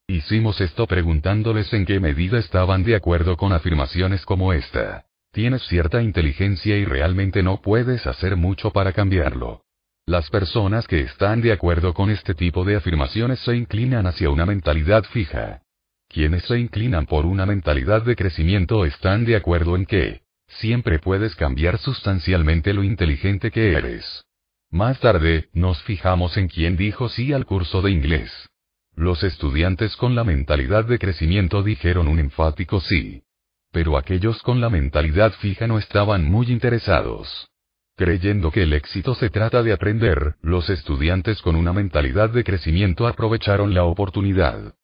Hicimos 0.07 0.63
esto 0.63 0.87
preguntándoles 0.87 1.71
en 1.75 1.85
qué 1.85 2.01
medida 2.01 2.39
estaban 2.39 2.85
de 2.85 2.97
acuerdo 2.97 3.37
con 3.37 3.53
afirmaciones 3.53 4.25
como 4.25 4.55
esta. 4.55 5.05
Tienes 5.31 5.61
cierta 5.65 6.01
inteligencia 6.01 6.79
y 6.79 6.87
realmente 6.87 7.43
no 7.43 7.61
puedes 7.61 8.07
hacer 8.07 8.37
mucho 8.37 8.71
para 8.71 8.95
cambiarlo. 8.95 9.61
Las 10.07 10.31
personas 10.31 10.87
que 10.87 11.01
están 11.01 11.43
de 11.43 11.53
acuerdo 11.53 11.93
con 11.93 12.09
este 12.09 12.33
tipo 12.33 12.65
de 12.65 12.77
afirmaciones 12.77 13.41
se 13.41 13.55
inclinan 13.55 14.07
hacia 14.07 14.31
una 14.31 14.47
mentalidad 14.47 15.05
fija. 15.05 15.61
Quienes 16.09 16.45
se 16.45 16.59
inclinan 16.59 17.05
por 17.05 17.27
una 17.27 17.45
mentalidad 17.45 18.03
de 18.03 18.17
crecimiento 18.17 18.87
están 18.87 19.27
de 19.27 19.37
acuerdo 19.37 19.77
en 19.77 19.85
que, 19.85 20.23
siempre 20.47 20.99
puedes 20.99 21.37
cambiar 21.37 21.79
sustancialmente 21.79 22.73
lo 22.73 22.83
inteligente 22.83 23.51
que 23.51 23.73
eres. 23.73 24.25
Más 24.71 24.99
tarde, 25.01 25.49
nos 25.53 25.83
fijamos 25.83 26.37
en 26.37 26.49
quién 26.49 26.77
dijo 26.77 27.09
sí 27.09 27.33
al 27.33 27.45
curso 27.45 27.83
de 27.83 27.91
inglés. 27.91 28.49
Los 28.95 29.23
estudiantes 29.23 29.97
con 29.97 30.15
la 30.15 30.25
mentalidad 30.25 30.85
de 30.87 30.99
crecimiento 30.99 31.63
dijeron 31.63 32.09
un 32.09 32.19
enfático 32.19 32.81
sí. 32.81 33.23
Pero 33.71 33.99
aquellos 33.99 34.43
con 34.43 34.61
la 34.61 34.71
mentalidad 34.71 35.33
fija 35.35 35.67
no 35.67 35.79
estaban 35.79 36.25
muy 36.25 36.51
interesados. 36.51 37.49
Creyendo 37.97 38.51
que 38.51 38.63
el 38.63 38.73
éxito 38.73 39.15
se 39.15 39.29
trata 39.29 39.63
de 39.63 39.73
aprender, 39.73 40.37
los 40.41 40.71
estudiantes 40.71 41.43
con 41.43 41.55
una 41.55 41.73
mentalidad 41.73 42.31
de 42.31 42.45
crecimiento 42.45 43.07
aprovecharon 43.07 43.75
la 43.75 43.85
oportunidad. 43.85 44.75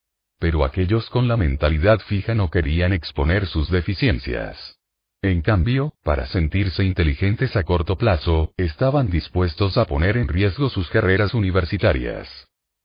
Pero 0.44 0.62
aquellos 0.62 1.08
con 1.08 1.26
la 1.26 1.38
mentalidad 1.38 2.00
fija 2.00 2.34
no 2.34 2.50
querían 2.50 2.92
exponer 2.92 3.46
sus 3.46 3.70
deficiencias. 3.70 4.76
En 5.22 5.40
cambio, 5.40 5.94
para 6.02 6.26
sentirse 6.26 6.84
inteligentes 6.84 7.56
a 7.56 7.62
corto 7.62 7.96
plazo, 7.96 8.52
estaban 8.58 9.08
dispuestos 9.08 9.78
a 9.78 9.86
poner 9.86 10.18
en 10.18 10.28
riesgo 10.28 10.68
sus 10.68 10.90
carreras 10.90 11.32
universitarias. 11.32 12.28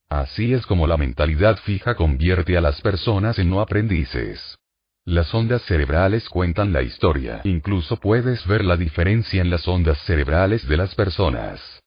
Así 0.07 0.53
es 0.53 0.65
como 0.65 0.87
la 0.87 0.95
mentalidad 0.95 1.57
fija 1.57 1.95
convierte 1.95 2.55
a 2.55 2.61
las 2.61 2.79
personas 2.79 3.37
en 3.39 3.49
no 3.49 3.59
aprendices. 3.59 4.57
Las 5.03 5.33
ondas 5.33 5.61
cerebrales 5.63 6.29
cuentan 6.29 6.71
la 6.71 6.81
historia. 6.81 7.41
Incluso 7.43 7.97
puedes 7.97 8.47
ver 8.47 8.63
la 8.63 8.77
diferencia 8.77 9.41
en 9.41 9.49
las 9.49 9.67
ondas 9.67 9.97
cerebrales 10.05 10.65
de 10.65 10.77
las 10.77 10.95
personas. 10.95 11.78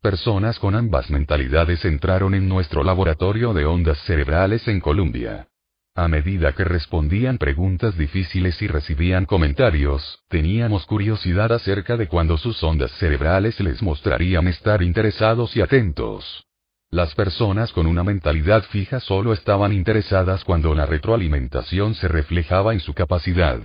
Personas 0.00 0.60
con 0.60 0.76
ambas 0.76 1.10
mentalidades 1.10 1.84
entraron 1.84 2.32
en 2.34 2.48
nuestro 2.48 2.84
laboratorio 2.84 3.52
de 3.52 3.66
ondas 3.66 3.98
cerebrales 4.06 4.68
en 4.68 4.78
Colombia. 4.78 5.48
A 5.96 6.06
medida 6.06 6.52
que 6.52 6.62
respondían 6.62 7.36
preguntas 7.36 7.98
difíciles 7.98 8.62
y 8.62 8.68
recibían 8.68 9.26
comentarios, 9.26 10.20
teníamos 10.28 10.86
curiosidad 10.86 11.50
acerca 11.50 11.96
de 11.96 12.06
cuando 12.06 12.38
sus 12.38 12.62
ondas 12.62 12.92
cerebrales 12.92 13.58
les 13.58 13.82
mostrarían 13.82 14.46
estar 14.46 14.84
interesados 14.84 15.56
y 15.56 15.62
atentos. 15.62 16.46
Las 16.90 17.16
personas 17.16 17.72
con 17.72 17.88
una 17.88 18.04
mentalidad 18.04 18.62
fija 18.62 19.00
solo 19.00 19.32
estaban 19.32 19.72
interesadas 19.72 20.44
cuando 20.44 20.76
la 20.76 20.86
retroalimentación 20.86 21.96
se 21.96 22.06
reflejaba 22.06 22.72
en 22.72 22.78
su 22.78 22.94
capacidad. 22.94 23.60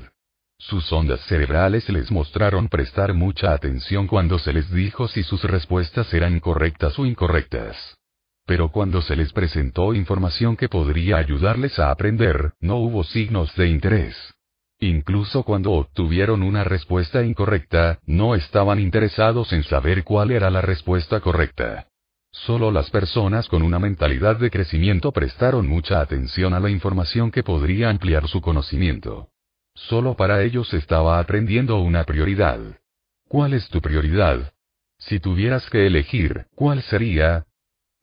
Sus 0.69 0.93
ondas 0.93 1.19
cerebrales 1.27 1.89
les 1.89 2.09
mostraron 2.09 2.69
prestar 2.69 3.13
mucha 3.13 3.51
atención 3.51 4.07
cuando 4.07 4.39
se 4.39 4.53
les 4.53 4.71
dijo 4.71 5.09
si 5.09 5.21
sus 5.21 5.43
respuestas 5.43 6.13
eran 6.13 6.39
correctas 6.39 6.97
o 6.97 7.05
incorrectas. 7.05 7.97
Pero 8.45 8.69
cuando 8.69 9.01
se 9.01 9.17
les 9.17 9.33
presentó 9.33 9.93
información 9.93 10.55
que 10.55 10.69
podría 10.69 11.17
ayudarles 11.17 11.79
a 11.79 11.91
aprender, 11.91 12.53
no 12.61 12.77
hubo 12.77 13.03
signos 13.03 13.53
de 13.57 13.67
interés. 13.67 14.15
Incluso 14.79 15.43
cuando 15.43 15.73
obtuvieron 15.73 16.41
una 16.41 16.63
respuesta 16.63 17.23
incorrecta, 17.23 17.99
no 18.05 18.33
estaban 18.33 18.79
interesados 18.79 19.51
en 19.51 19.63
saber 19.63 20.05
cuál 20.05 20.31
era 20.31 20.49
la 20.49 20.61
respuesta 20.61 21.19
correcta. 21.19 21.87
Solo 22.31 22.71
las 22.71 22.89
personas 22.89 23.49
con 23.49 23.63
una 23.63 23.79
mentalidad 23.79 24.37
de 24.37 24.49
crecimiento 24.49 25.11
prestaron 25.11 25.67
mucha 25.67 25.99
atención 25.99 26.53
a 26.53 26.61
la 26.61 26.69
información 26.69 27.31
que 27.31 27.43
podría 27.43 27.89
ampliar 27.89 28.29
su 28.29 28.39
conocimiento. 28.39 29.27
Solo 29.75 30.15
para 30.15 30.43
ellos 30.43 30.73
estaba 30.73 31.19
aprendiendo 31.19 31.79
una 31.79 32.03
prioridad. 32.03 32.59
¿Cuál 33.27 33.53
es 33.53 33.67
tu 33.69 33.81
prioridad? 33.81 34.53
Si 34.99 35.19
tuvieras 35.19 35.69
que 35.69 35.87
elegir, 35.87 36.45
¿cuál 36.55 36.81
sería? 36.83 37.45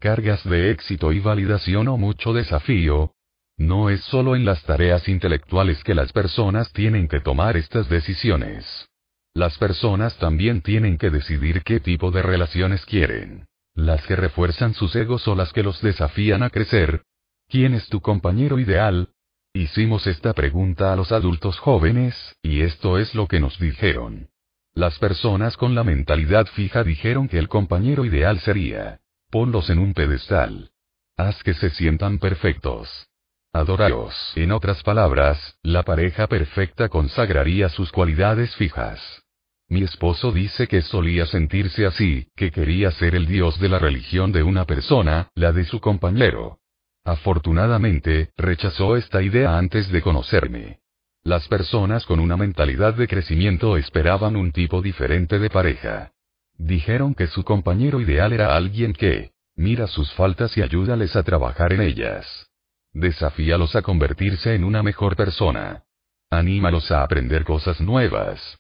¿Cargas 0.01 0.43
de 0.45 0.71
éxito 0.71 1.13
y 1.13 1.21
validación 1.21 1.89
o 1.89 1.97
mucho 1.97 2.33
desafío? 2.33 3.15
No 3.57 3.91
es 3.91 4.01
solo 4.05 4.37
en 4.37 4.45
las 4.45 4.63
tareas 4.65 5.07
intelectuales 5.09 5.85
que 5.85 5.95
las 5.95 6.13
personas 6.13 6.73
tienen 6.73 7.09
que 7.09 7.21
tomar 7.21 7.57
estas 7.57 7.89
decisiones. 7.89 8.89
Las 9.35 9.59
personas 9.59 10.17
también 10.19 10.63
tienen 10.63 10.99
que 10.99 11.11
decidir 11.11 11.63
qué 11.63 11.79
tipo 11.79 12.11
de 12.11 12.23
relaciones 12.23 12.85
quieren. 12.85 13.47
¿Las 13.75 14.05
que 14.07 14.17
refuerzan 14.17 14.75
sus 14.75 14.97
egos 14.97 15.29
o 15.29 15.35
las 15.35 15.53
que 15.53 15.63
los 15.63 15.81
desafían 15.81 16.43
a 16.43 16.51
crecer? 16.51 17.03
¿Quién 17.49 17.75
es 17.75 17.89
tu 17.89 18.01
compañero 18.01 18.59
ideal? 18.59 19.11
Hicimos 19.53 20.07
esta 20.07 20.33
pregunta 20.33 20.93
a 20.93 20.97
los 20.97 21.11
adultos 21.11 21.59
jóvenes, 21.59 22.15
y 22.41 22.61
esto 22.61 22.99
es 22.99 23.17
lo 23.17 23.27
que 23.27 23.41
nos 23.41 23.59
dijeron. 23.59 24.29
Las 24.75 25.01
personas 25.01 25.57
con 25.57 25.75
la 25.75 25.83
mentalidad 25.83 26.47
fija 26.47 26.85
dijeron 26.85 27.27
que 27.27 27.39
el 27.39 27.49
compañero 27.49 28.05
ideal 28.05 28.39
sería, 28.39 29.01
ponlos 29.29 29.69
en 29.69 29.81
un 29.81 29.93
pedestal. 29.93 30.71
Haz 31.17 31.43
que 31.43 31.55
se 31.55 31.71
sientan 31.71 32.21
perfectos. 32.21 33.09
Adoraos. 33.53 34.15
En 34.37 34.53
otras 34.53 34.85
palabras, 34.85 35.59
la 35.65 35.83
pareja 35.83 36.29
perfecta 36.29 36.89
consagraría 36.89 37.69
sus 37.71 37.91
cualidades 37.91 38.55
fijas. 38.55 39.25
Mi 39.69 39.83
esposo 39.83 40.31
dice 40.31 40.69
que 40.69 40.83
solía 40.83 41.27
sentirse 41.27 41.87
así, 41.87 42.29
que 42.37 42.53
quería 42.53 42.93
ser 42.93 43.17
el 43.17 43.27
dios 43.27 43.59
de 43.59 43.69
la 43.69 43.81
religión 43.81 44.31
de 44.31 44.45
una 44.45 44.65
persona, 44.65 45.29
la 45.35 45.51
de 45.51 45.65
su 45.65 45.81
compañero. 45.81 46.61
Afortunadamente, 47.05 48.31
rechazó 48.37 48.97
esta 48.97 49.23
idea 49.23 49.57
antes 49.57 49.91
de 49.91 50.03
conocerme. 50.03 50.81
Las 51.23 51.49
personas 51.49 52.07
con 52.07 52.21
una 52.21 52.37
mentalidad 52.37 52.95
de 52.95 53.07
crecimiento 53.07 53.77
esperaban 53.77 54.37
un 54.37 54.53
tipo 54.53 54.81
diferente 54.81 55.39
de 55.39 55.51
pareja. 55.51 56.13
Dijeron 56.57 57.15
que 57.15 57.27
su 57.27 57.43
compañero 57.43 58.01
ideal 58.01 58.33
era 58.33 58.55
alguien 58.55 58.93
que, 58.93 59.33
mira 59.55 59.87
sus 59.87 60.13
faltas 60.13 60.57
y 60.57 60.63
ayúdales 60.63 61.17
a 61.17 61.23
trabajar 61.23 61.73
en 61.73 61.83
ellas. 61.83 62.51
Desafíalos 62.93 63.77
a 63.77 63.83
convertirse 63.83 64.55
en 64.55 64.65
una 64.65 64.83
mejor 64.83 65.17
persona. 65.17 65.85
Anímalos 66.31 66.91
a 66.91 67.03
aprender 67.03 67.45
cosas 67.45 67.81
nuevas. 67.81 68.60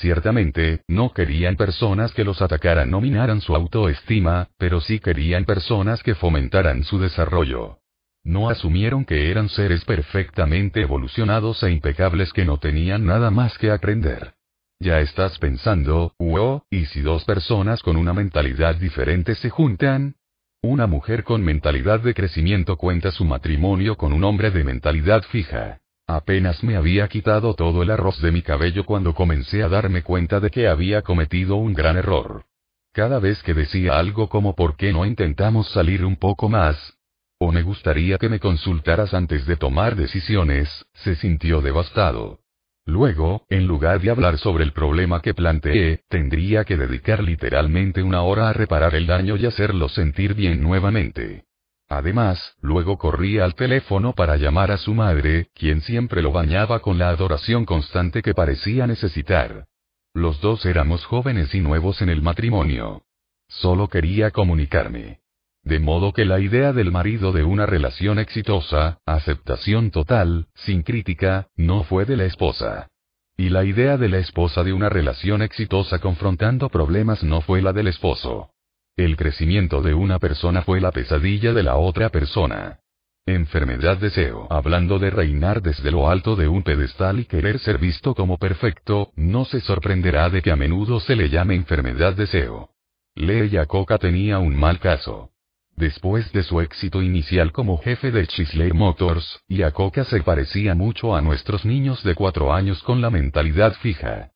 Ciertamente, 0.00 0.82
no 0.88 1.12
querían 1.12 1.56
personas 1.56 2.12
que 2.12 2.24
los 2.24 2.42
atacaran 2.42 2.92
o 2.94 3.00
minaran 3.00 3.40
su 3.40 3.54
autoestima, 3.54 4.48
pero 4.58 4.80
sí 4.80 4.98
querían 4.98 5.44
personas 5.44 6.02
que 6.02 6.14
fomentaran 6.14 6.82
su 6.84 6.98
desarrollo. 6.98 7.78
No 8.24 8.48
asumieron 8.48 9.04
que 9.04 9.30
eran 9.30 9.48
seres 9.48 9.84
perfectamente 9.84 10.80
evolucionados 10.80 11.62
e 11.62 11.70
impecables 11.70 12.32
que 12.32 12.44
no 12.44 12.58
tenían 12.58 13.04
nada 13.04 13.30
más 13.30 13.58
que 13.58 13.70
aprender. 13.70 14.34
Ya 14.78 15.00
estás 15.00 15.38
pensando, 15.38 16.14
wow, 16.18 16.62
¿y 16.70 16.86
si 16.86 17.02
dos 17.02 17.24
personas 17.24 17.82
con 17.82 17.96
una 17.96 18.12
mentalidad 18.12 18.76
diferente 18.76 19.34
se 19.34 19.50
juntan? 19.50 20.16
Una 20.62 20.86
mujer 20.86 21.24
con 21.24 21.42
mentalidad 21.42 22.00
de 22.00 22.14
crecimiento 22.14 22.76
cuenta 22.76 23.10
su 23.10 23.24
matrimonio 23.24 23.96
con 23.96 24.12
un 24.12 24.24
hombre 24.24 24.50
de 24.50 24.64
mentalidad 24.64 25.22
fija. 25.24 25.81
Apenas 26.12 26.62
me 26.62 26.76
había 26.76 27.08
quitado 27.08 27.54
todo 27.54 27.82
el 27.82 27.90
arroz 27.90 28.20
de 28.20 28.30
mi 28.30 28.42
cabello 28.42 28.84
cuando 28.84 29.14
comencé 29.14 29.62
a 29.62 29.68
darme 29.70 30.02
cuenta 30.02 30.40
de 30.40 30.50
que 30.50 30.68
había 30.68 31.00
cometido 31.00 31.56
un 31.56 31.72
gran 31.72 31.96
error. 31.96 32.44
Cada 32.92 33.18
vez 33.18 33.42
que 33.42 33.54
decía 33.54 33.98
algo 33.98 34.28
como 34.28 34.54
¿por 34.54 34.76
qué 34.76 34.92
no 34.92 35.06
intentamos 35.06 35.70
salir 35.70 36.04
un 36.04 36.16
poco 36.16 36.50
más? 36.50 36.98
O 37.38 37.50
me 37.50 37.62
gustaría 37.62 38.18
que 38.18 38.28
me 38.28 38.40
consultaras 38.40 39.14
antes 39.14 39.46
de 39.46 39.56
tomar 39.56 39.96
decisiones, 39.96 40.84
se 40.92 41.14
sintió 41.14 41.62
devastado. 41.62 42.40
Luego, 42.84 43.46
en 43.48 43.66
lugar 43.66 43.98
de 44.02 44.10
hablar 44.10 44.36
sobre 44.36 44.64
el 44.64 44.74
problema 44.74 45.22
que 45.22 45.32
planteé, 45.32 46.02
tendría 46.10 46.64
que 46.64 46.76
dedicar 46.76 47.22
literalmente 47.22 48.02
una 48.02 48.20
hora 48.20 48.50
a 48.50 48.52
reparar 48.52 48.94
el 48.94 49.06
daño 49.06 49.36
y 49.36 49.46
hacerlo 49.46 49.88
sentir 49.88 50.34
bien 50.34 50.60
nuevamente. 50.60 51.44
Además, 51.92 52.56
luego 52.62 52.96
corría 52.96 53.44
al 53.44 53.54
teléfono 53.54 54.14
para 54.14 54.38
llamar 54.38 54.70
a 54.70 54.78
su 54.78 54.94
madre, 54.94 55.50
quien 55.54 55.82
siempre 55.82 56.22
lo 56.22 56.32
bañaba 56.32 56.80
con 56.80 56.96
la 56.96 57.10
adoración 57.10 57.66
constante 57.66 58.22
que 58.22 58.32
parecía 58.32 58.86
necesitar. 58.86 59.66
Los 60.14 60.40
dos 60.40 60.64
éramos 60.64 61.04
jóvenes 61.04 61.54
y 61.54 61.60
nuevos 61.60 62.00
en 62.00 62.08
el 62.08 62.22
matrimonio. 62.22 63.02
Solo 63.46 63.88
quería 63.88 64.30
comunicarme. 64.30 65.20
De 65.64 65.80
modo 65.80 66.14
que 66.14 66.24
la 66.24 66.40
idea 66.40 66.72
del 66.72 66.92
marido 66.92 67.30
de 67.30 67.44
una 67.44 67.66
relación 67.66 68.18
exitosa, 68.18 69.00
aceptación 69.04 69.90
total, 69.90 70.46
sin 70.54 70.84
crítica, 70.84 71.48
no 71.56 71.84
fue 71.84 72.06
de 72.06 72.16
la 72.16 72.24
esposa. 72.24 72.88
Y 73.36 73.50
la 73.50 73.64
idea 73.64 73.98
de 73.98 74.08
la 74.08 74.16
esposa 74.16 74.64
de 74.64 74.72
una 74.72 74.88
relación 74.88 75.42
exitosa 75.42 75.98
confrontando 75.98 76.70
problemas 76.70 77.22
no 77.22 77.42
fue 77.42 77.60
la 77.60 77.74
del 77.74 77.88
esposo. 77.88 78.51
El 78.96 79.16
crecimiento 79.16 79.80
de 79.80 79.94
una 79.94 80.18
persona 80.18 80.62
fue 80.62 80.78
la 80.78 80.90
pesadilla 80.92 81.54
de 81.54 81.62
la 81.62 81.76
otra 81.76 82.10
persona. 82.10 82.80
Enfermedad 83.24 83.96
deseo. 83.96 84.46
Hablando 84.50 84.98
de 84.98 85.08
reinar 85.08 85.62
desde 85.62 85.90
lo 85.90 86.10
alto 86.10 86.36
de 86.36 86.46
un 86.46 86.62
pedestal 86.62 87.18
y 87.18 87.24
querer 87.24 87.58
ser 87.58 87.78
visto 87.78 88.14
como 88.14 88.36
perfecto, 88.36 89.12
no 89.16 89.46
se 89.46 89.60
sorprenderá 89.60 90.28
de 90.28 90.42
que 90.42 90.50
a 90.50 90.56
menudo 90.56 91.00
se 91.00 91.16
le 91.16 91.30
llame 91.30 91.54
enfermedad 91.54 92.14
deseo. 92.14 92.68
Leia 93.14 93.64
Coca 93.64 93.96
tenía 93.96 94.38
un 94.40 94.56
mal 94.56 94.78
caso. 94.78 95.30
Después 95.74 96.30
de 96.32 96.42
su 96.42 96.60
éxito 96.60 97.00
inicial 97.00 97.50
como 97.50 97.78
jefe 97.78 98.10
de 98.10 98.26
Chrysler 98.26 98.74
Motors, 98.74 99.40
Coca 99.72 100.04
se 100.04 100.20
parecía 100.22 100.74
mucho 100.74 101.16
a 101.16 101.22
nuestros 101.22 101.64
niños 101.64 102.02
de 102.04 102.14
cuatro 102.14 102.52
años 102.52 102.82
con 102.82 103.00
la 103.00 103.08
mentalidad 103.08 103.72
fija. 103.80 104.31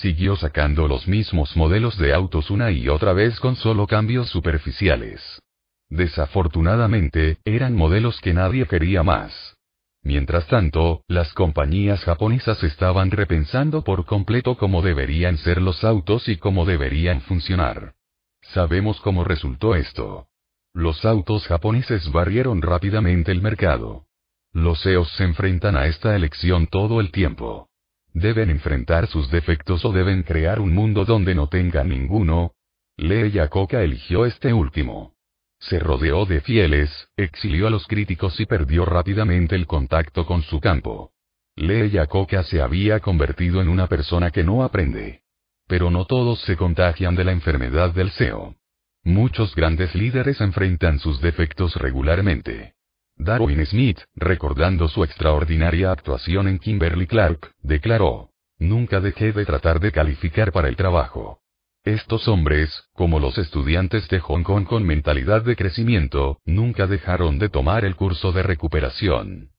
Siguió 0.00 0.34
sacando 0.36 0.88
los 0.88 1.06
mismos 1.06 1.56
modelos 1.56 1.96
de 1.98 2.12
autos 2.14 2.50
una 2.50 2.70
y 2.70 2.88
otra 2.88 3.12
vez 3.12 3.38
con 3.38 3.54
solo 3.54 3.86
cambios 3.86 4.28
superficiales. 4.28 5.40
Desafortunadamente, 5.88 7.38
eran 7.44 7.74
modelos 7.74 8.20
que 8.20 8.34
nadie 8.34 8.66
quería 8.66 9.02
más. 9.02 9.56
Mientras 10.02 10.46
tanto, 10.48 11.02
las 11.06 11.32
compañías 11.32 12.02
japonesas 12.04 12.62
estaban 12.64 13.10
repensando 13.10 13.84
por 13.84 14.04
completo 14.04 14.56
cómo 14.56 14.82
deberían 14.82 15.38
ser 15.38 15.62
los 15.62 15.84
autos 15.84 16.28
y 16.28 16.36
cómo 16.36 16.66
deberían 16.66 17.20
funcionar. 17.22 17.94
Sabemos 18.42 19.00
cómo 19.00 19.24
resultó 19.24 19.76
esto. 19.76 20.26
Los 20.74 21.04
autos 21.04 21.46
japoneses 21.46 22.10
barrieron 22.10 22.60
rápidamente 22.60 23.30
el 23.30 23.40
mercado. 23.40 24.06
Los 24.52 24.82
CEOs 24.82 25.10
se 25.12 25.24
enfrentan 25.24 25.76
a 25.76 25.86
esta 25.86 26.16
elección 26.16 26.66
todo 26.66 27.00
el 27.00 27.12
tiempo. 27.12 27.68
¿Deben 28.14 28.48
enfrentar 28.48 29.08
sus 29.08 29.28
defectos 29.28 29.84
o 29.84 29.90
deben 29.90 30.22
crear 30.22 30.60
un 30.60 30.72
mundo 30.72 31.04
donde 31.04 31.34
no 31.34 31.48
tengan 31.48 31.88
ninguno? 31.88 32.52
Lee 32.96 33.32
Yacoca 33.32 33.82
eligió 33.82 34.24
este 34.24 34.52
último. 34.52 35.14
Se 35.58 35.80
rodeó 35.80 36.24
de 36.24 36.40
fieles, 36.40 37.08
exilió 37.16 37.66
a 37.66 37.70
los 37.70 37.88
críticos 37.88 38.38
y 38.38 38.46
perdió 38.46 38.84
rápidamente 38.84 39.56
el 39.56 39.66
contacto 39.66 40.26
con 40.26 40.42
su 40.42 40.60
campo. 40.60 41.10
Lee 41.56 41.90
Yacoca 41.90 42.44
se 42.44 42.62
había 42.62 43.00
convertido 43.00 43.60
en 43.60 43.68
una 43.68 43.88
persona 43.88 44.30
que 44.30 44.44
no 44.44 44.62
aprende. 44.62 45.22
Pero 45.66 45.90
no 45.90 46.04
todos 46.04 46.40
se 46.42 46.56
contagian 46.56 47.16
de 47.16 47.24
la 47.24 47.32
enfermedad 47.32 47.92
del 47.92 48.12
SEO. 48.12 48.54
Muchos 49.02 49.56
grandes 49.56 49.92
líderes 49.96 50.40
enfrentan 50.40 51.00
sus 51.00 51.20
defectos 51.20 51.74
regularmente. 51.76 52.73
Darwin 53.16 53.64
Smith, 53.64 53.98
recordando 54.16 54.88
su 54.88 55.04
extraordinaria 55.04 55.92
actuación 55.92 56.48
en 56.48 56.58
Kimberly 56.58 57.06
Clark, 57.06 57.52
declaró, 57.62 58.30
Nunca 58.58 59.00
dejé 59.00 59.32
de 59.32 59.44
tratar 59.44 59.80
de 59.80 59.92
calificar 59.92 60.52
para 60.52 60.68
el 60.68 60.76
trabajo. 60.76 61.40
Estos 61.84 62.28
hombres, 62.28 62.88
como 62.92 63.20
los 63.20 63.36
estudiantes 63.36 64.08
de 64.08 64.20
Hong 64.20 64.42
Kong 64.42 64.64
con 64.64 64.84
mentalidad 64.84 65.42
de 65.42 65.56
crecimiento, 65.56 66.38
nunca 66.44 66.86
dejaron 66.86 67.38
de 67.38 67.48
tomar 67.48 67.84
el 67.84 67.94
curso 67.94 68.32
de 68.32 68.42
recuperación. 68.42 69.50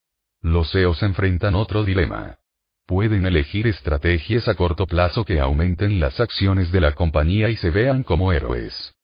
Los 0.41 0.71
CEOs 0.71 1.03
enfrentan 1.03 1.55
otro 1.55 1.83
dilema. 1.83 2.37
Pueden 2.87 3.25
elegir 3.25 3.67
estrategias 3.67 4.47
a 4.47 4.55
corto 4.55 4.87
plazo 4.87 5.25
que 5.25 5.39
aumenten 5.39 5.99
las 5.99 6.19
acciones 6.19 6.71
de 6.71 6.81
la 6.81 6.93
compañía 6.93 7.49
y 7.49 7.57
se 7.57 7.69
vean 7.69 8.03
como 8.03 8.31
héroes 8.31 8.94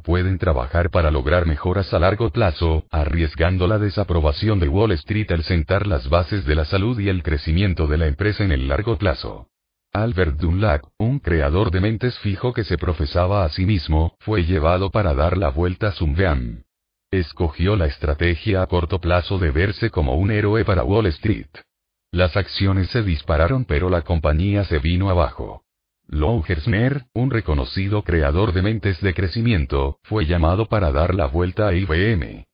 pueden 0.00 0.38
trabajar 0.38 0.90
para 0.90 1.10
lograr 1.10 1.46
mejoras 1.46 1.92
a 1.94 1.98
largo 1.98 2.30
plazo, 2.30 2.84
arriesgando 2.90 3.66
la 3.66 3.78
desaprobación 3.78 4.60
de 4.60 4.68
Wall 4.68 4.92
Street 4.92 5.30
al 5.30 5.42
sentar 5.44 5.86
las 5.86 6.08
bases 6.08 6.44
de 6.44 6.54
la 6.54 6.64
salud 6.64 6.98
y 6.98 7.08
el 7.08 7.22
crecimiento 7.22 7.86
de 7.86 7.98
la 7.98 8.06
empresa 8.06 8.44
en 8.44 8.52
el 8.52 8.68
largo 8.68 8.96
plazo. 8.98 9.48
Albert 9.92 10.38
Dunlap, 10.38 10.82
un 10.98 11.20
creador 11.20 11.70
de 11.70 11.80
mentes 11.80 12.18
fijo 12.18 12.52
que 12.52 12.64
se 12.64 12.76
profesaba 12.78 13.44
a 13.44 13.48
sí 13.48 13.64
mismo, 13.64 14.16
fue 14.18 14.44
llevado 14.44 14.90
para 14.90 15.14
dar 15.14 15.38
la 15.38 15.50
vuelta 15.50 15.88
a 15.88 15.92
Zumbeam. 15.92 16.64
Escogió 17.10 17.76
la 17.76 17.86
estrategia 17.86 18.62
a 18.62 18.66
corto 18.66 19.00
plazo 19.00 19.38
de 19.38 19.52
verse 19.52 19.90
como 19.90 20.16
un 20.16 20.32
héroe 20.32 20.64
para 20.64 20.82
Wall 20.82 21.06
Street. 21.06 21.46
Las 22.10 22.36
acciones 22.36 22.90
se 22.90 23.02
dispararon 23.02 23.64
pero 23.64 23.88
la 23.88 24.02
compañía 24.02 24.64
se 24.64 24.78
vino 24.78 25.10
abajo. 25.10 25.63
Lou 26.06 26.42
Gersner, 26.42 27.06
un 27.14 27.30
reconocido 27.30 28.02
creador 28.02 28.52
de 28.52 28.62
mentes 28.62 29.00
de 29.00 29.14
crecimiento, 29.14 29.98
fue 30.02 30.26
llamado 30.26 30.66
para 30.66 30.92
dar 30.92 31.14
la 31.14 31.26
vuelta 31.26 31.68
a 31.68 31.74
IBM. 31.74 32.44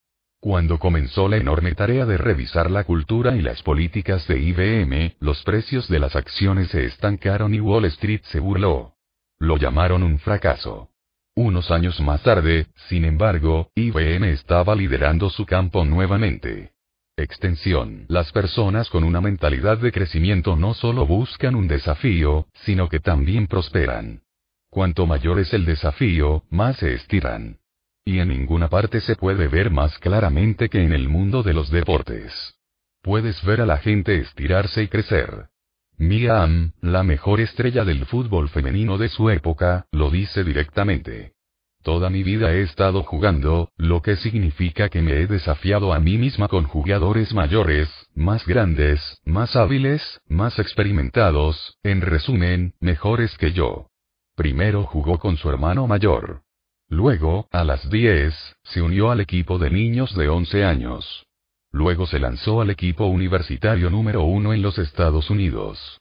Cuando 0.41 0.79
comenzó 0.79 1.29
la 1.29 1.37
enorme 1.37 1.75
tarea 1.75 2.07
de 2.07 2.17
revisar 2.17 2.71
la 2.71 2.85
cultura 2.85 3.37
y 3.37 3.43
las 3.43 3.63
políticas 3.63 4.27
de 4.27 4.39
IBM, 4.39 5.17
los 5.21 5.43
precios 5.43 5.89
de 5.89 5.99
las 5.99 6.17
acciones 6.17 6.69
se 6.69 6.87
estancaron 6.87 7.53
y 7.53 7.61
Wall 7.61 7.85
Street 7.87 8.23
se 8.25 8.41
burló. 8.41 8.95
Lo 9.39 9.59
llamaron 9.59 10.03
un 10.03 10.19
fracaso. 10.19 10.89
Unos 11.35 11.71
años 11.71 12.01
más 12.01 12.23
tarde, 12.23 12.69
sin 12.89 13.05
embargo, 13.05 13.71
IBM 13.75 14.31
estaba 14.31 14.75
liderando 14.75 15.29
su 15.29 15.45
campo 15.45 15.85
nuevamente. 15.85 16.73
Extensión. 17.23 18.07
Las 18.09 18.33
personas 18.33 18.89
con 18.89 19.05
una 19.05 19.21
mentalidad 19.21 19.79
de 19.79 19.93
crecimiento 19.93 20.57
no 20.57 20.75
solo 20.75 21.07
buscan 21.07 21.55
un 21.55 21.68
desafío, 21.68 22.47
sino 22.64 22.89
que 22.89 23.01
también 23.01 23.47
prosperan. 23.47 24.23
Cuanto 24.71 25.07
mayor 25.07 25.39
es 25.39 25.53
el 25.53 25.64
desafío, 25.64 26.45
más 26.51 26.77
se 26.77 26.95
estiran. 26.95 27.59
Y 28.05 28.18
en 28.18 28.29
ninguna 28.29 28.68
parte 28.68 29.01
se 29.01 29.16
puede 29.16 29.49
ver 29.49 29.71
más 29.71 29.99
claramente 29.99 30.68
que 30.68 30.83
en 30.83 30.93
el 30.93 31.09
mundo 31.09 31.43
de 31.43 31.55
los 31.55 31.71
deportes. 31.71 32.33
Puedes 33.03 33.43
ver 33.45 33.61
a 33.61 33.66
la 33.66 33.79
gente 33.79 34.16
estirarse 34.16 34.83
y 34.83 34.89
crecer. 34.89 35.49
Mia 35.97 36.43
Am, 36.43 36.73
la 36.81 37.03
mejor 37.03 37.41
estrella 37.41 37.85
del 37.85 38.07
fútbol 38.07 38.49
femenino 38.49 38.97
de 38.97 39.09
su 39.09 39.29
época, 39.29 39.87
lo 39.93 40.11
dice 40.11 40.45
directamente. 40.45 41.35
Toda 41.91 42.09
mi 42.09 42.22
vida 42.22 42.53
he 42.53 42.62
estado 42.62 43.03
jugando, 43.03 43.72
lo 43.76 44.01
que 44.01 44.14
significa 44.14 44.88
que 44.88 45.03
me 45.03 45.14
he 45.14 45.26
desafiado 45.26 45.93
a 45.93 45.99
mí 45.99 46.18
misma 46.18 46.47
con 46.47 46.62
jugadores 46.62 47.34
mayores, 47.34 47.88
más 48.14 48.47
grandes, 48.47 49.01
más 49.24 49.57
hábiles, 49.57 50.20
más 50.28 50.61
experimentados, 50.61 51.78
en 51.82 52.01
resumen, 52.01 52.74
mejores 52.78 53.36
que 53.38 53.51
yo. 53.51 53.88
Primero 54.36 54.84
jugó 54.84 55.18
con 55.18 55.36
su 55.36 55.51
hermano 55.51 55.88
mayor. 55.88 56.43
Luego, 56.88 57.49
a 57.51 57.64
las 57.64 57.91
10, 57.91 58.34
se 58.62 58.82
unió 58.82 59.11
al 59.11 59.18
equipo 59.18 59.59
de 59.59 59.70
niños 59.70 60.14
de 60.14 60.28
11 60.28 60.64
años. 60.64 61.26
Luego 61.72 62.07
se 62.07 62.20
lanzó 62.20 62.61
al 62.61 62.70
equipo 62.70 63.07
universitario 63.07 63.91
número 63.91 64.22
uno 64.22 64.55
en 64.55 64.62
los 64.62 64.78
Estados 64.78 65.28
Unidos. 65.28 66.00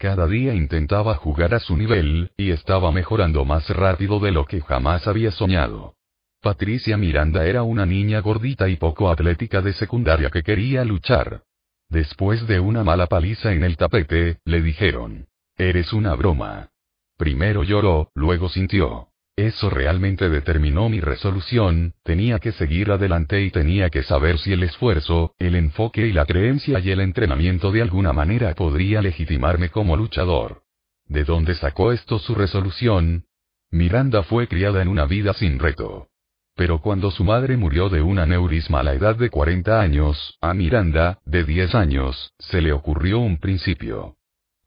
Cada 0.00 0.26
día 0.26 0.54
intentaba 0.54 1.14
jugar 1.16 1.52
a 1.52 1.60
su 1.60 1.76
nivel, 1.76 2.30
y 2.38 2.52
estaba 2.52 2.90
mejorando 2.90 3.44
más 3.44 3.68
rápido 3.68 4.18
de 4.18 4.32
lo 4.32 4.46
que 4.46 4.62
jamás 4.62 5.06
había 5.06 5.30
soñado. 5.30 5.94
Patricia 6.40 6.96
Miranda 6.96 7.44
era 7.44 7.64
una 7.64 7.84
niña 7.84 8.20
gordita 8.20 8.70
y 8.70 8.76
poco 8.76 9.10
atlética 9.10 9.60
de 9.60 9.74
secundaria 9.74 10.30
que 10.30 10.42
quería 10.42 10.86
luchar. 10.86 11.42
Después 11.90 12.46
de 12.46 12.60
una 12.60 12.82
mala 12.82 13.08
paliza 13.08 13.52
en 13.52 13.62
el 13.62 13.76
tapete, 13.76 14.38
le 14.46 14.62
dijeron, 14.62 15.26
Eres 15.58 15.92
una 15.92 16.14
broma. 16.14 16.70
Primero 17.18 17.62
lloró, 17.62 18.10
luego 18.14 18.48
sintió. 18.48 19.09
Eso 19.40 19.70
realmente 19.70 20.28
determinó 20.28 20.90
mi 20.90 21.00
resolución, 21.00 21.94
tenía 22.02 22.40
que 22.40 22.52
seguir 22.52 22.90
adelante 22.90 23.40
y 23.40 23.50
tenía 23.50 23.88
que 23.88 24.02
saber 24.02 24.38
si 24.38 24.52
el 24.52 24.62
esfuerzo, 24.62 25.34
el 25.38 25.54
enfoque 25.54 26.06
y 26.06 26.12
la 26.12 26.26
creencia 26.26 26.78
y 26.78 26.90
el 26.90 27.00
entrenamiento 27.00 27.72
de 27.72 27.80
alguna 27.80 28.12
manera 28.12 28.54
podría 28.54 29.00
legitimarme 29.00 29.70
como 29.70 29.96
luchador. 29.96 30.60
¿De 31.08 31.24
dónde 31.24 31.54
sacó 31.54 31.90
esto 31.90 32.18
su 32.18 32.34
resolución? 32.34 33.24
Miranda 33.70 34.24
fue 34.24 34.46
criada 34.46 34.82
en 34.82 34.88
una 34.88 35.06
vida 35.06 35.32
sin 35.32 35.58
reto. 35.58 36.08
Pero 36.54 36.82
cuando 36.82 37.10
su 37.10 37.24
madre 37.24 37.56
murió 37.56 37.88
de 37.88 38.02
un 38.02 38.18
aneurisma 38.18 38.80
a 38.80 38.82
la 38.82 38.92
edad 38.92 39.16
de 39.16 39.30
40 39.30 39.80
años, 39.80 40.36
a 40.42 40.52
Miranda, 40.52 41.18
de 41.24 41.44
10 41.44 41.74
años, 41.74 42.34
se 42.38 42.60
le 42.60 42.72
ocurrió 42.72 43.20
un 43.20 43.38
principio. 43.38 44.16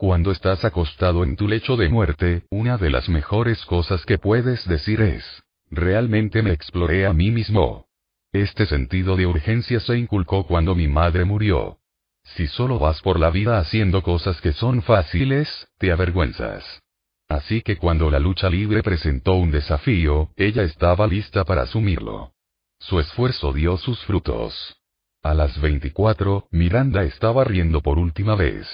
Cuando 0.05 0.31
estás 0.31 0.65
acostado 0.65 1.23
en 1.23 1.37
tu 1.37 1.47
lecho 1.47 1.77
de 1.77 1.87
muerte, 1.87 2.43
una 2.49 2.77
de 2.77 2.89
las 2.89 3.07
mejores 3.07 3.63
cosas 3.63 4.05
que 4.05 4.17
puedes 4.17 4.67
decir 4.67 4.99
es, 4.99 5.23
realmente 5.71 6.41
me 6.41 6.51
exploré 6.51 7.05
a 7.05 7.13
mí 7.13 7.31
mismo. 7.31 7.85
Este 8.33 8.65
sentido 8.65 9.15
de 9.15 9.27
urgencia 9.27 9.79
se 9.79 9.97
inculcó 9.97 10.45
cuando 10.45 10.75
mi 10.75 10.89
madre 10.89 11.23
murió. 11.23 11.77
Si 12.21 12.47
solo 12.47 12.79
vas 12.79 13.01
por 13.01 13.17
la 13.17 13.29
vida 13.29 13.59
haciendo 13.59 14.03
cosas 14.03 14.41
que 14.41 14.51
son 14.51 14.81
fáciles, 14.81 15.69
te 15.77 15.93
avergüenzas. 15.93 16.81
Así 17.29 17.61
que 17.61 17.77
cuando 17.77 18.11
la 18.11 18.19
lucha 18.19 18.49
libre 18.49 18.83
presentó 18.83 19.35
un 19.35 19.51
desafío, 19.51 20.31
ella 20.35 20.63
estaba 20.63 21.07
lista 21.07 21.45
para 21.45 21.61
asumirlo. 21.61 22.33
Su 22.77 22.99
esfuerzo 22.99 23.53
dio 23.53 23.77
sus 23.77 24.03
frutos. 24.03 24.75
A 25.21 25.33
las 25.33 25.61
24, 25.61 26.49
Miranda 26.51 27.03
estaba 27.03 27.45
riendo 27.45 27.79
por 27.79 27.97
última 27.97 28.35
vez. 28.35 28.67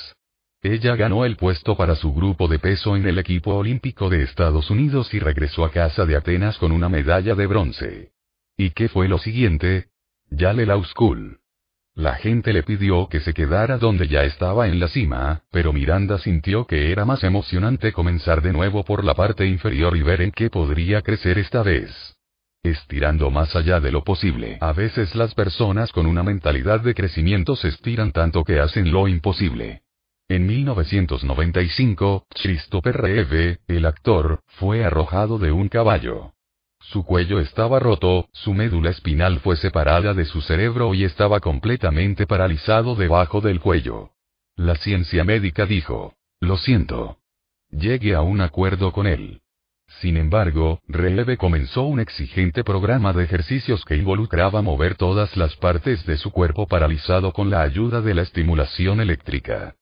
Ella 0.62 0.98
ganó 0.98 1.24
el 1.24 1.38
puesto 1.38 1.78
para 1.78 1.96
su 1.96 2.14
grupo 2.14 2.50
de 2.50 2.60
peso 2.60 2.98
en 2.98 3.08
el 3.08 3.18
equipo 3.18 3.56
olímpico 3.56 4.10
de 4.10 4.24
Estados 4.24 4.70
Unidos 4.70 5.14
y 5.14 5.20
regresó 5.20 5.64
a 5.64 5.72
casa 5.72 6.06
de 6.06 6.18
Atenas 6.18 6.58
con 6.58 6.74
una 6.74 6.90
medalla 6.90 7.34
de 7.34 7.48
bronce. 7.48 8.12
¿Y 8.58 8.72
qué 8.72 8.90
fue 8.90 9.08
lo 9.08 9.20
siguiente? 9.20 9.88
Yale 10.30 10.66
Law 10.66 10.84
School. 10.84 11.40
La 11.96 12.16
gente 12.16 12.52
le 12.52 12.64
pidió 12.64 13.08
que 13.08 13.22
se 13.22 13.34
quedara 13.34 13.78
donde 13.78 14.10
ya 14.10 14.26
estaba 14.26 14.68
en 14.68 14.82
la 14.82 14.90
cima, 14.90 15.44
pero 15.50 15.72
Miranda 15.72 16.18
sintió 16.18 16.66
que 16.66 16.92
era 16.92 17.06
más 17.06 17.24
emocionante 17.24 17.94
comenzar 17.94 18.42
de 18.42 18.52
nuevo 18.52 18.84
por 18.84 19.06
la 19.06 19.14
parte 19.14 19.46
inferior 19.46 19.96
y 19.96 20.04
ver 20.04 20.22
en 20.22 20.32
qué 20.32 20.50
podría 20.50 21.02
crecer 21.02 21.38
esta 21.40 21.64
vez. 21.64 22.18
Estirando 22.64 23.32
más 23.32 23.56
allá 23.56 23.80
de 23.80 23.94
lo 23.94 24.04
posible. 24.04 24.58
A 24.60 24.74
veces 24.74 25.16
las 25.16 25.34
personas 25.34 25.94
con 25.94 26.06
una 26.06 26.24
mentalidad 26.24 26.82
de 26.82 26.94
crecimiento 26.94 27.56
se 27.56 27.70
estiran 27.70 28.12
tanto 28.12 28.44
que 28.44 28.60
hacen 28.60 28.92
lo 28.92 29.08
imposible. 29.08 29.84
En 30.32 30.46
1995, 30.46 32.28
Christopher 32.30 32.96
Reeve, 32.96 33.62
el 33.68 33.88
actor, 33.88 34.42
fue 34.46 34.86
arrojado 34.86 35.40
de 35.40 35.52
un 35.52 35.70
caballo. 35.70 36.34
Su 36.80 37.04
cuello 37.04 37.40
estaba 37.40 37.80
roto, 37.80 38.30
su 38.32 38.54
médula 38.54 38.92
espinal 38.92 39.40
fue 39.40 39.56
separada 39.58 40.14
de 40.14 40.26
su 40.26 40.42
cerebro 40.42 40.94
y 40.94 41.04
estaba 41.04 41.40
completamente 41.40 42.28
paralizado 42.28 42.94
debajo 42.94 43.42
del 43.42 43.60
cuello. 43.60 44.12
La 44.56 44.76
ciencia 44.76 45.24
médica 45.24 45.66
dijo, 45.66 46.14
lo 46.40 46.58
siento. 46.58 47.18
Llegue 47.72 48.14
a 48.14 48.22
un 48.22 48.42
acuerdo 48.42 48.92
con 48.92 49.08
él. 49.08 49.42
Sin 50.00 50.16
embargo, 50.16 50.80
Reeve 50.88 51.38
comenzó 51.38 51.86
un 51.86 52.00
exigente 52.00 52.64
programa 52.64 53.14
de 53.14 53.24
ejercicios 53.24 53.84
que 53.84 53.96
involucraba 53.96 54.62
mover 54.62 54.94
todas 54.94 55.36
las 55.38 55.56
partes 55.56 56.06
de 56.06 56.18
su 56.18 56.30
cuerpo 56.30 56.68
paralizado 56.68 57.34
con 57.34 57.50
la 57.50 57.64
ayuda 57.64 58.02
de 58.02 58.14
la 58.14 58.22
estimulación 58.22 59.02
eléctrica 59.02 59.76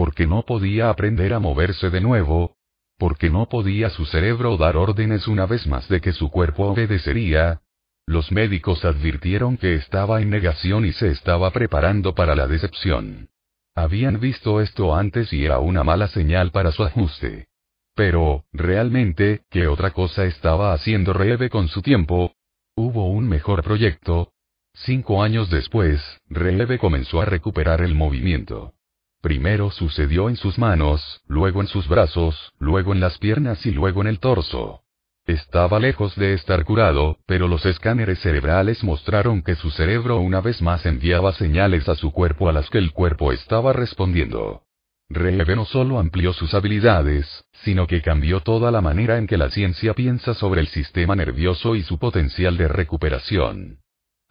porque 0.00 0.26
no 0.26 0.46
podía 0.46 0.88
aprender 0.88 1.34
a 1.34 1.40
moverse 1.40 1.90
de 1.90 2.00
nuevo, 2.00 2.56
porque 2.98 3.28
no 3.28 3.50
podía 3.50 3.90
su 3.90 4.06
cerebro 4.06 4.56
dar 4.56 4.78
órdenes 4.78 5.28
una 5.28 5.44
vez 5.44 5.66
más 5.66 5.90
de 5.90 6.00
que 6.00 6.14
su 6.14 6.30
cuerpo 6.30 6.68
obedecería. 6.68 7.60
Los 8.06 8.32
médicos 8.32 8.86
advirtieron 8.86 9.58
que 9.58 9.74
estaba 9.74 10.22
en 10.22 10.30
negación 10.30 10.86
y 10.86 10.92
se 10.92 11.10
estaba 11.10 11.50
preparando 11.50 12.14
para 12.14 12.34
la 12.34 12.46
decepción. 12.46 13.28
Habían 13.74 14.20
visto 14.20 14.62
esto 14.62 14.96
antes 14.96 15.34
y 15.34 15.44
era 15.44 15.58
una 15.58 15.84
mala 15.84 16.08
señal 16.08 16.50
para 16.50 16.72
su 16.72 16.82
ajuste. 16.82 17.48
Pero, 17.94 18.46
realmente, 18.54 19.42
¿qué 19.50 19.66
otra 19.66 19.90
cosa 19.90 20.24
estaba 20.24 20.72
haciendo 20.72 21.12
Rebe 21.12 21.50
con 21.50 21.68
su 21.68 21.82
tiempo? 21.82 22.32
Hubo 22.74 23.10
un 23.10 23.28
mejor 23.28 23.62
proyecto. 23.62 24.32
Cinco 24.72 25.22
años 25.22 25.50
después, 25.50 26.00
Rebe 26.30 26.78
comenzó 26.78 27.20
a 27.20 27.26
recuperar 27.26 27.82
el 27.82 27.94
movimiento. 27.94 28.72
Primero 29.20 29.70
sucedió 29.70 30.30
en 30.30 30.36
sus 30.36 30.58
manos, 30.58 31.20
luego 31.26 31.60
en 31.60 31.66
sus 31.66 31.86
brazos, 31.88 32.52
luego 32.58 32.92
en 32.92 33.00
las 33.00 33.18
piernas 33.18 33.66
y 33.66 33.70
luego 33.70 34.00
en 34.00 34.06
el 34.06 34.18
torso. 34.18 34.82
Estaba 35.26 35.78
lejos 35.78 36.16
de 36.16 36.32
estar 36.32 36.64
curado, 36.64 37.18
pero 37.26 37.46
los 37.46 37.66
escáneres 37.66 38.18
cerebrales 38.20 38.82
mostraron 38.82 39.42
que 39.42 39.56
su 39.56 39.70
cerebro 39.70 40.18
una 40.20 40.40
vez 40.40 40.62
más 40.62 40.86
enviaba 40.86 41.32
señales 41.34 41.88
a 41.88 41.96
su 41.96 42.12
cuerpo 42.12 42.48
a 42.48 42.52
las 42.52 42.70
que 42.70 42.78
el 42.78 42.92
cuerpo 42.92 43.30
estaba 43.30 43.74
respondiendo. 43.74 44.62
Reeve 45.10 45.54
no 45.54 45.66
solo 45.66 45.98
amplió 45.98 46.32
sus 46.32 46.54
habilidades, 46.54 47.44
sino 47.64 47.86
que 47.86 48.00
cambió 48.00 48.40
toda 48.40 48.70
la 48.70 48.80
manera 48.80 49.18
en 49.18 49.26
que 49.26 49.36
la 49.36 49.50
ciencia 49.50 49.92
piensa 49.92 50.32
sobre 50.34 50.62
el 50.62 50.68
sistema 50.68 51.14
nervioso 51.14 51.74
y 51.74 51.82
su 51.82 51.98
potencial 51.98 52.56
de 52.56 52.68
recuperación. 52.68 53.80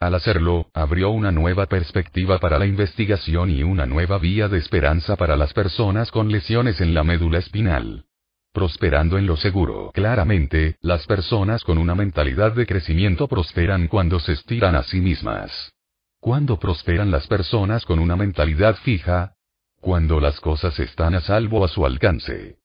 Al 0.00 0.14
hacerlo, 0.14 0.70
abrió 0.72 1.10
una 1.10 1.30
nueva 1.30 1.66
perspectiva 1.66 2.38
para 2.38 2.58
la 2.58 2.66
investigación 2.66 3.50
y 3.50 3.62
una 3.62 3.86
nueva 3.86 4.18
vía 4.18 4.48
de 4.48 4.58
esperanza 4.58 5.16
para 5.16 5.36
las 5.36 5.52
personas 5.52 6.10
con 6.10 6.32
lesiones 6.32 6.80
en 6.80 6.94
la 6.94 7.04
médula 7.04 7.38
espinal 7.38 8.06
prosperando 8.52 9.18
en 9.18 9.26
lo 9.26 9.36
seguro. 9.36 9.90
Claramente, 9.94 10.76
las 10.80 11.06
personas 11.06 11.62
con 11.64 11.78
una 11.78 11.94
mentalidad 11.94 12.52
de 12.52 12.66
crecimiento 12.66 13.28
prosperan 13.28 13.88
cuando 13.88 14.18
se 14.18 14.32
estiran 14.32 14.74
a 14.74 14.82
sí 14.82 15.00
mismas. 15.00 15.72
¿Cuándo 16.20 16.58
prosperan 16.58 17.10
las 17.10 17.26
personas 17.26 17.84
con 17.84 17.98
una 17.98 18.16
mentalidad 18.16 18.76
fija? 18.76 19.34
Cuando 19.80 20.20
las 20.20 20.40
cosas 20.40 20.78
están 20.78 21.14
a 21.14 21.20
salvo 21.20 21.64
a 21.64 21.68
su 21.68 21.86
alcance. 21.86 22.59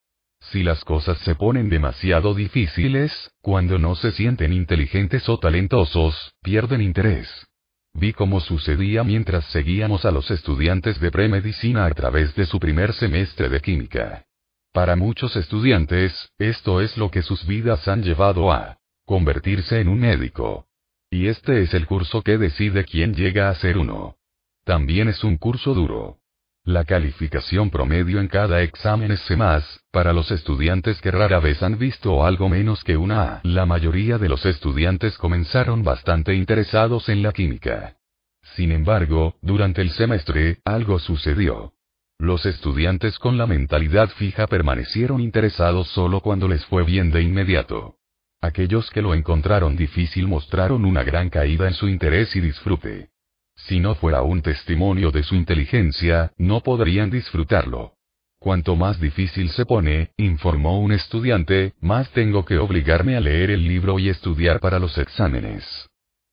Si 0.50 0.62
las 0.62 0.84
cosas 0.84 1.18
se 1.18 1.34
ponen 1.34 1.68
demasiado 1.68 2.34
difíciles, 2.34 3.12
cuando 3.40 3.78
no 3.78 3.96
se 3.96 4.12
sienten 4.12 4.52
inteligentes 4.52 5.28
o 5.28 5.38
talentosos, 5.38 6.34
pierden 6.42 6.82
interés. 6.82 7.28
Vi 7.94 8.12
cómo 8.12 8.40
sucedía 8.40 9.02
mientras 9.02 9.44
seguíamos 9.46 10.04
a 10.04 10.10
los 10.10 10.30
estudiantes 10.30 11.00
de 11.00 11.10
premedicina 11.10 11.86
a 11.86 11.90
través 11.90 12.34
de 12.36 12.46
su 12.46 12.60
primer 12.60 12.92
semestre 12.92 13.48
de 13.48 13.60
química. 13.60 14.24
Para 14.72 14.94
muchos 14.94 15.34
estudiantes, 15.34 16.30
esto 16.38 16.80
es 16.80 16.96
lo 16.96 17.10
que 17.10 17.22
sus 17.22 17.46
vidas 17.46 17.88
han 17.88 18.02
llevado 18.02 18.52
a 18.52 18.76
convertirse 19.04 19.80
en 19.80 19.88
un 19.88 20.00
médico. 20.00 20.66
Y 21.10 21.28
este 21.28 21.62
es 21.62 21.72
el 21.72 21.86
curso 21.86 22.22
que 22.22 22.36
decide 22.36 22.84
quién 22.84 23.14
llega 23.14 23.48
a 23.48 23.54
ser 23.54 23.78
uno. 23.78 24.16
También 24.64 25.08
es 25.08 25.24
un 25.24 25.38
curso 25.38 25.74
duro. 25.74 26.18
La 26.66 26.84
calificación 26.84 27.70
promedio 27.70 28.18
en 28.18 28.26
cada 28.26 28.60
examen 28.62 29.12
es 29.12 29.20
C+, 29.20 29.38
para 29.92 30.12
los 30.12 30.32
estudiantes 30.32 31.00
que 31.00 31.12
rara 31.12 31.38
vez 31.38 31.62
han 31.62 31.78
visto 31.78 32.26
algo 32.26 32.48
menos 32.48 32.82
que 32.82 32.96
una 32.96 33.22
A. 33.22 33.40
La 33.44 33.66
mayoría 33.66 34.18
de 34.18 34.28
los 34.28 34.44
estudiantes 34.44 35.16
comenzaron 35.16 35.84
bastante 35.84 36.34
interesados 36.34 37.08
en 37.08 37.22
la 37.22 37.30
química. 37.30 37.94
Sin 38.56 38.72
embargo, 38.72 39.36
durante 39.42 39.80
el 39.80 39.90
semestre, 39.90 40.58
algo 40.64 40.98
sucedió. 40.98 41.72
Los 42.18 42.44
estudiantes 42.46 43.20
con 43.20 43.38
la 43.38 43.46
mentalidad 43.46 44.08
fija 44.08 44.48
permanecieron 44.48 45.20
interesados 45.20 45.86
solo 45.90 46.20
cuando 46.20 46.48
les 46.48 46.66
fue 46.66 46.82
bien 46.82 47.12
de 47.12 47.22
inmediato. 47.22 47.94
Aquellos 48.40 48.90
que 48.90 49.02
lo 49.02 49.14
encontraron 49.14 49.76
difícil 49.76 50.26
mostraron 50.26 50.84
una 50.84 51.04
gran 51.04 51.30
caída 51.30 51.68
en 51.68 51.74
su 51.74 51.86
interés 51.86 52.34
y 52.34 52.40
disfrute. 52.40 53.10
Si 53.56 53.80
no 53.80 53.94
fuera 53.94 54.22
un 54.22 54.42
testimonio 54.42 55.10
de 55.10 55.22
su 55.22 55.34
inteligencia, 55.34 56.32
no 56.38 56.60
podrían 56.60 57.10
disfrutarlo. 57.10 57.94
Cuanto 58.38 58.76
más 58.76 59.00
difícil 59.00 59.50
se 59.50 59.66
pone, 59.66 60.10
informó 60.16 60.80
un 60.80 60.92
estudiante, 60.92 61.72
más 61.80 62.10
tengo 62.10 62.44
que 62.44 62.58
obligarme 62.58 63.16
a 63.16 63.20
leer 63.20 63.50
el 63.50 63.66
libro 63.66 63.98
y 63.98 64.08
estudiar 64.08 64.60
para 64.60 64.78
los 64.78 64.98
exámenes. 64.98 65.64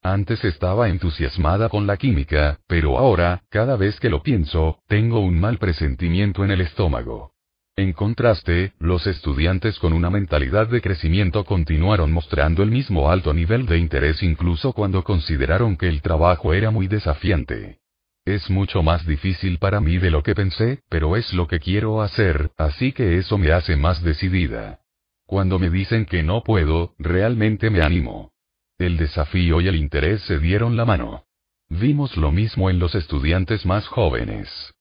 Antes 0.03 0.43
estaba 0.43 0.89
entusiasmada 0.89 1.69
con 1.69 1.87
la 1.87 1.95
química, 1.95 2.59
pero 2.67 2.97
ahora, 2.97 3.43
cada 3.49 3.77
vez 3.77 3.99
que 4.01 4.09
lo 4.09 4.21
pienso, 4.21 4.79
tengo 4.87 5.21
un 5.21 5.39
mal 5.39 5.57
presentimiento 5.57 6.43
en 6.43 6.51
el 6.51 6.61
estómago. 6.61 7.32
En 7.75 7.93
contraste, 7.93 8.73
los 8.77 9.07
estudiantes 9.07 9.79
con 9.79 9.93
una 9.93 10.11
mentalidad 10.11 10.67
de 10.67 10.79
crecimiento 10.79 11.43
continuaron 11.43 12.11
mostrando 12.11 12.61
el 12.61 12.69
mismo 12.69 13.09
alto 13.09 13.33
nivel 13.33 13.65
de 13.65 13.79
interés 13.79 14.21
incluso 14.21 14.73
cuando 14.73 15.03
consideraron 15.03 15.75
que 15.75 15.87
el 15.87 16.03
trabajo 16.03 16.53
era 16.53 16.69
muy 16.69 16.87
desafiante. 16.87 17.79
Es 18.25 18.47
mucho 18.51 18.83
más 18.83 19.07
difícil 19.07 19.57
para 19.57 19.81
mí 19.81 19.97
de 19.97 20.11
lo 20.11 20.21
que 20.21 20.35
pensé, 20.35 20.81
pero 20.87 21.17
es 21.17 21.33
lo 21.33 21.47
que 21.47 21.59
quiero 21.59 22.03
hacer, 22.03 22.51
así 22.57 22.91
que 22.91 23.17
eso 23.17 23.39
me 23.39 23.51
hace 23.51 23.75
más 23.75 24.03
decidida. 24.03 24.81
Cuando 25.25 25.57
me 25.57 25.71
dicen 25.71 26.05
que 26.05 26.21
no 26.21 26.43
puedo, 26.43 26.93
realmente 26.99 27.71
me 27.71 27.81
animo. 27.81 28.33
El 28.77 28.97
desafío 28.97 29.61
y 29.61 29.67
el 29.67 29.75
interés 29.75 30.21
se 30.21 30.37
dieron 30.37 30.77
la 30.77 30.85
mano. 30.85 31.25
Vimos 31.69 32.17
lo 32.17 32.31
mismo 32.31 32.69
en 32.69 32.77
los 32.77 32.93
estudiantes 32.93 33.65
más 33.65 33.87
jóvenes. 33.87 34.73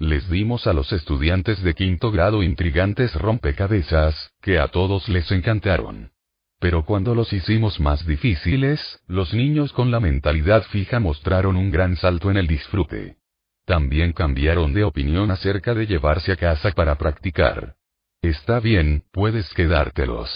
Les 0.00 0.30
dimos 0.30 0.68
a 0.68 0.72
los 0.72 0.92
estudiantes 0.92 1.60
de 1.60 1.74
quinto 1.74 2.12
grado 2.12 2.44
intrigantes 2.44 3.12
rompecabezas, 3.16 4.30
que 4.40 4.60
a 4.60 4.68
todos 4.68 5.08
les 5.08 5.28
encantaron. 5.32 6.12
Pero 6.60 6.84
cuando 6.84 7.16
los 7.16 7.32
hicimos 7.32 7.80
más 7.80 8.06
difíciles, 8.06 9.00
los 9.08 9.34
niños 9.34 9.72
con 9.72 9.90
la 9.90 9.98
mentalidad 9.98 10.62
fija 10.70 11.00
mostraron 11.00 11.56
un 11.56 11.72
gran 11.72 11.96
salto 11.96 12.30
en 12.30 12.36
el 12.36 12.46
disfrute. 12.46 13.16
También 13.64 14.12
cambiaron 14.12 14.72
de 14.72 14.84
opinión 14.84 15.32
acerca 15.32 15.74
de 15.74 15.88
llevarse 15.88 16.30
a 16.30 16.36
casa 16.36 16.70
para 16.70 16.96
practicar. 16.96 17.74
Está 18.22 18.60
bien, 18.60 19.02
puedes 19.10 19.52
quedártelos. 19.52 20.30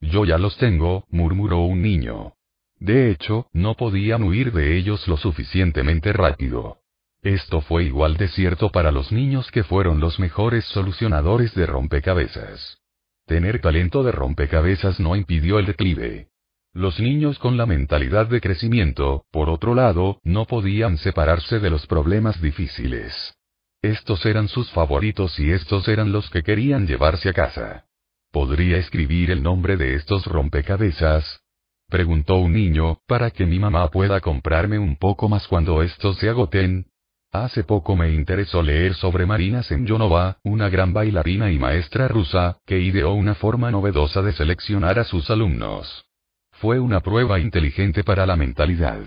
Yo 0.00 0.26
ya 0.26 0.36
los 0.36 0.58
tengo, 0.58 1.06
murmuró 1.08 1.60
un 1.60 1.80
niño. 1.80 2.34
De 2.78 3.10
hecho, 3.10 3.46
no 3.54 3.76
podían 3.76 4.24
huir 4.24 4.52
de 4.52 4.76
ellos 4.76 5.08
lo 5.08 5.16
suficientemente 5.16 6.12
rápido. 6.12 6.79
Esto 7.22 7.60
fue 7.60 7.84
igual 7.84 8.16
de 8.16 8.28
cierto 8.28 8.70
para 8.70 8.90
los 8.90 9.12
niños 9.12 9.50
que 9.50 9.62
fueron 9.62 10.00
los 10.00 10.18
mejores 10.18 10.64
solucionadores 10.66 11.54
de 11.54 11.66
rompecabezas. 11.66 12.78
Tener 13.26 13.60
talento 13.60 14.02
de 14.02 14.12
rompecabezas 14.12 14.98
no 15.00 15.14
impidió 15.16 15.58
el 15.58 15.66
declive. 15.66 16.28
Los 16.72 16.98
niños 16.98 17.38
con 17.38 17.56
la 17.56 17.66
mentalidad 17.66 18.26
de 18.26 18.40
crecimiento, 18.40 19.24
por 19.30 19.50
otro 19.50 19.74
lado, 19.74 20.20
no 20.22 20.46
podían 20.46 20.96
separarse 20.98 21.58
de 21.58 21.68
los 21.68 21.86
problemas 21.86 22.40
difíciles. 22.40 23.34
Estos 23.82 24.24
eran 24.24 24.48
sus 24.48 24.70
favoritos 24.70 25.38
y 25.40 25.50
estos 25.50 25.88
eran 25.88 26.12
los 26.12 26.30
que 26.30 26.42
querían 26.42 26.86
llevarse 26.86 27.28
a 27.28 27.32
casa. 27.32 27.86
¿Podría 28.30 28.78
escribir 28.78 29.30
el 29.30 29.42
nombre 29.42 29.76
de 29.76 29.94
estos 29.94 30.26
rompecabezas? 30.26 31.40
Preguntó 31.88 32.36
un 32.36 32.52
niño, 32.52 33.00
para 33.06 33.30
que 33.30 33.46
mi 33.46 33.58
mamá 33.58 33.88
pueda 33.90 34.20
comprarme 34.20 34.78
un 34.78 34.96
poco 34.96 35.28
más 35.28 35.48
cuando 35.48 35.82
estos 35.82 36.18
se 36.18 36.28
agoten. 36.28 36.89
Hace 37.32 37.62
poco 37.62 37.94
me 37.94 38.12
interesó 38.12 38.60
leer 38.60 38.94
sobre 38.94 39.24
Marina 39.24 39.62
Semyonova, 39.62 40.38
una 40.42 40.68
gran 40.68 40.92
bailarina 40.92 41.52
y 41.52 41.60
maestra 41.60 42.08
rusa, 42.08 42.58
que 42.66 42.80
ideó 42.80 43.12
una 43.12 43.36
forma 43.36 43.70
novedosa 43.70 44.20
de 44.20 44.32
seleccionar 44.32 44.98
a 44.98 45.04
sus 45.04 45.30
alumnos. 45.30 46.06
Fue 46.50 46.80
una 46.80 47.00
prueba 47.00 47.38
inteligente 47.38 48.02
para 48.02 48.26
la 48.26 48.34
mentalidad. 48.34 48.98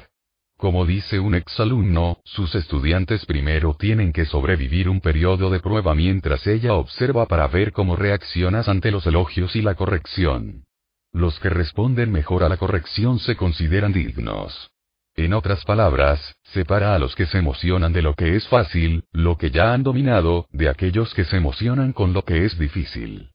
Como 0.58 0.86
dice 0.86 1.20
un 1.20 1.36
exalumno, 1.36 2.20
sus 2.24 2.56
estudiantes 2.56 3.26
primero 3.26 3.76
tienen 3.78 4.14
que 4.14 4.24
sobrevivir 4.24 4.88
un 4.88 5.02
periodo 5.02 5.50
de 5.50 5.60
prueba 5.60 5.94
mientras 5.94 6.48
ella 6.48 6.76
observa 6.76 7.26
para 7.26 7.48
ver 7.48 7.74
cómo 7.74 7.98
reaccionas 7.98 8.70
ante 8.70 8.90
los 8.92 9.06
elogios 9.06 9.54
y 9.58 9.62
la 9.62 9.76
corrección. 9.76 10.64
Los 11.12 11.38
que 11.42 11.50
responden 11.50 12.14
mejor 12.14 12.46
a 12.46 12.50
la 12.50 12.56
corrección 12.56 13.20
se 13.20 13.36
consideran 13.36 13.92
dignos. 13.92 14.73
En 15.16 15.34
otras 15.34 15.64
palabras, 15.64 16.36
separa 16.44 16.96
a 16.96 17.00
los 17.00 17.16
que 17.16 17.28
se 17.28 17.38
emocionan 17.38 17.94
de 17.94 18.02
lo 18.02 18.16
que 18.16 18.36
es 18.36 18.48
fácil, 18.48 19.06
lo 19.12 19.38
que 19.38 19.52
ya 19.52 19.74
han 19.74 19.84
dominado, 19.84 20.48
de 20.52 20.70
aquellos 20.70 21.14
que 21.14 21.24
se 21.24 21.38
emocionan 21.38 21.94
con 21.94 22.14
lo 22.14 22.24
que 22.24 22.46
es 22.46 22.58
difícil. 22.58 23.30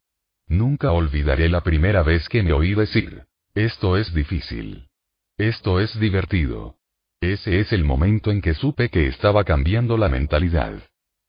Nunca 0.48 0.90
olvidaré 0.90 1.48
la 1.48 1.60
primera 1.60 2.02
vez 2.02 2.28
que 2.28 2.42
me 2.42 2.52
oí 2.52 2.74
decir, 2.74 3.24
esto 3.54 3.96
es 3.96 4.12
difícil. 4.12 4.88
Esto 5.36 5.78
es 5.78 5.98
divertido. 6.00 6.76
Ese 7.20 7.60
es 7.60 7.72
el 7.72 7.84
momento 7.84 8.30
en 8.32 8.40
que 8.40 8.54
supe 8.54 8.88
que 8.88 9.06
estaba 9.06 9.44
cambiando 9.44 9.96
la 9.96 10.08
mentalidad. 10.08 10.82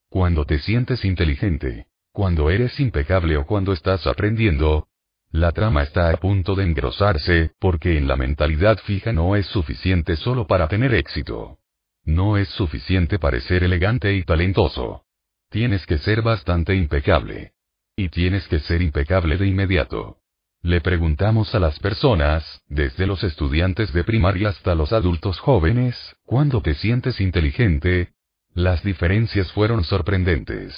Cuando 0.08 0.44
te 0.44 0.58
sientes 0.58 1.04
inteligente, 1.04 1.86
cuando 2.12 2.50
eres 2.50 2.78
impecable 2.80 3.36
o 3.36 3.46
cuando 3.46 3.72
estás 3.72 4.06
aprendiendo, 4.06 4.88
la 5.32 5.52
trama 5.52 5.84
está 5.84 6.10
a 6.10 6.16
punto 6.16 6.56
de 6.56 6.64
engrosarse, 6.64 7.52
porque 7.60 7.96
en 7.96 8.08
la 8.08 8.16
mentalidad 8.16 8.78
fija 8.78 9.12
no 9.12 9.36
es 9.36 9.46
suficiente 9.46 10.16
solo 10.16 10.46
para 10.46 10.66
tener 10.66 10.92
éxito. 10.92 11.58
No 12.04 12.36
es 12.36 12.48
suficiente 12.48 13.20
parecer 13.20 13.62
elegante 13.62 14.12
y 14.12 14.24
talentoso. 14.24 15.04
Tienes 15.48 15.86
que 15.86 15.98
ser 15.98 16.22
bastante 16.22 16.74
impecable. 16.74 17.52
Y 17.94 18.08
tienes 18.08 18.48
que 18.48 18.58
ser 18.58 18.82
impecable 18.82 19.36
de 19.36 19.46
inmediato. 19.46 20.18
Le 20.62 20.80
preguntamos 20.80 21.54
a 21.54 21.60
las 21.60 21.78
personas, 21.78 22.62
desde 22.66 23.06
los 23.06 23.22
estudiantes 23.22 23.92
de 23.92 24.02
primaria 24.02 24.48
hasta 24.48 24.74
los 24.74 24.92
adultos 24.92 25.38
jóvenes, 25.38 25.96
¿cuándo 26.24 26.60
te 26.60 26.74
sientes 26.74 27.20
inteligente? 27.20 28.14
Las 28.52 28.82
diferencias 28.82 29.52
fueron 29.52 29.84
sorprendentes. 29.84 30.74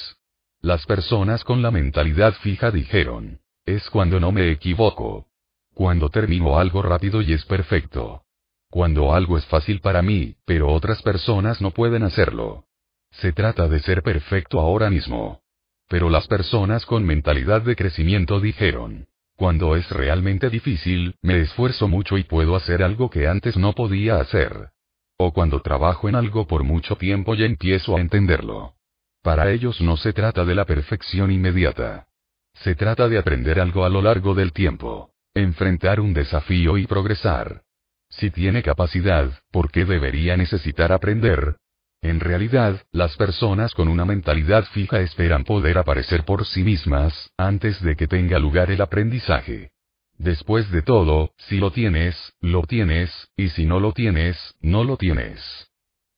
Las 0.61 0.85
personas 0.87 1.43
con 1.43 1.63
la 1.63 1.71
mentalidad 1.71 2.35
fija 2.35 2.71
dijeron, 2.71 3.42
es 3.75 3.89
cuando 3.91 4.21
no 4.21 4.33
me 4.33 4.51
equivoco. 4.51 5.27
Cuando 5.75 6.09
termino 6.09 6.59
algo 6.59 6.83
rápido 6.83 7.23
y 7.23 7.33
es 7.33 7.45
perfecto. 7.45 8.23
Cuando 8.71 9.15
algo 9.15 9.37
es 9.37 9.47
fácil 9.47 9.81
para 9.81 10.03
mí, 10.03 10.37
pero 10.45 10.73
otras 10.73 11.03
personas 11.03 11.61
no 11.61 11.71
pueden 11.73 12.03
hacerlo. 12.03 12.65
Se 13.11 13.33
trata 13.33 13.69
de 13.69 13.81
ser 13.81 14.03
perfecto 14.03 14.61
ahora 14.61 14.89
mismo. 14.91 15.43
Pero 15.89 16.09
las 16.09 16.27
personas 16.27 16.87
con 16.87 17.05
mentalidad 17.05 17.63
de 17.63 17.77
crecimiento 17.77 18.41
dijeron, 18.41 19.09
cuando 19.37 19.77
es 19.77 19.91
realmente 19.91 20.51
difícil, 20.51 21.17
me 21.21 21.41
esfuerzo 21.41 21.89
mucho 21.89 22.17
y 22.17 22.25
puedo 22.25 22.55
hacer 22.57 22.83
algo 22.83 23.11
que 23.11 23.27
antes 23.27 23.57
no 23.57 23.73
podía 23.73 24.21
hacer. 24.21 24.71
O 25.17 25.33
cuando 25.33 25.61
trabajo 25.61 26.09
en 26.09 26.15
algo 26.15 26.47
por 26.47 26.65
mucho 26.65 26.97
tiempo 26.97 27.35
y 27.35 27.45
empiezo 27.45 27.97
a 27.97 28.01
entenderlo. 28.01 28.75
Para 29.23 29.51
ellos 29.51 29.81
no 29.81 29.97
se 29.97 30.13
trata 30.13 30.45
de 30.45 30.55
la 30.55 30.65
perfección 30.65 31.31
inmediata. 31.31 32.07
Se 32.55 32.75
trata 32.75 33.09
de 33.09 33.19
aprender 33.19 33.61
algo 33.61 33.85
a 33.85 33.89
lo 33.89 34.03
largo 34.03 34.35
del 34.35 34.53
tiempo. 34.53 35.11
Enfrentar 35.35 36.01
un 36.01 36.13
desafío 36.13 36.77
y 36.79 36.87
progresar. 36.87 37.63
Si 38.09 38.31
tiene 38.31 38.63
capacidad, 38.63 39.31
¿por 39.51 39.71
qué 39.71 39.85
debería 39.85 40.37
necesitar 40.37 40.93
aprender? 40.93 41.57
En 42.03 42.21
realidad, 42.21 42.83
las 42.91 43.17
personas 43.17 43.75
con 43.75 43.89
una 43.89 44.05
mentalidad 44.05 44.65
fija 44.65 45.01
esperan 45.01 45.45
poder 45.45 45.79
aparecer 45.79 46.25
por 46.25 46.45
sí 46.45 46.63
mismas, 46.63 47.31
antes 47.39 47.81
de 47.81 47.97
que 47.97 48.09
tenga 48.09 48.39
lugar 48.39 48.71
el 48.71 48.81
aprendizaje. 48.81 49.71
Después 50.19 50.71
de 50.71 50.83
todo, 50.83 51.33
si 51.39 51.59
lo 51.59 51.71
tienes, 51.71 52.35
lo 52.41 52.63
tienes, 52.65 53.11
y 53.37 53.49
si 53.51 53.67
no 53.67 53.81
lo 53.81 53.93
tienes, 53.93 54.37
no 54.61 54.85
lo 54.85 54.97
tienes. 54.97 55.71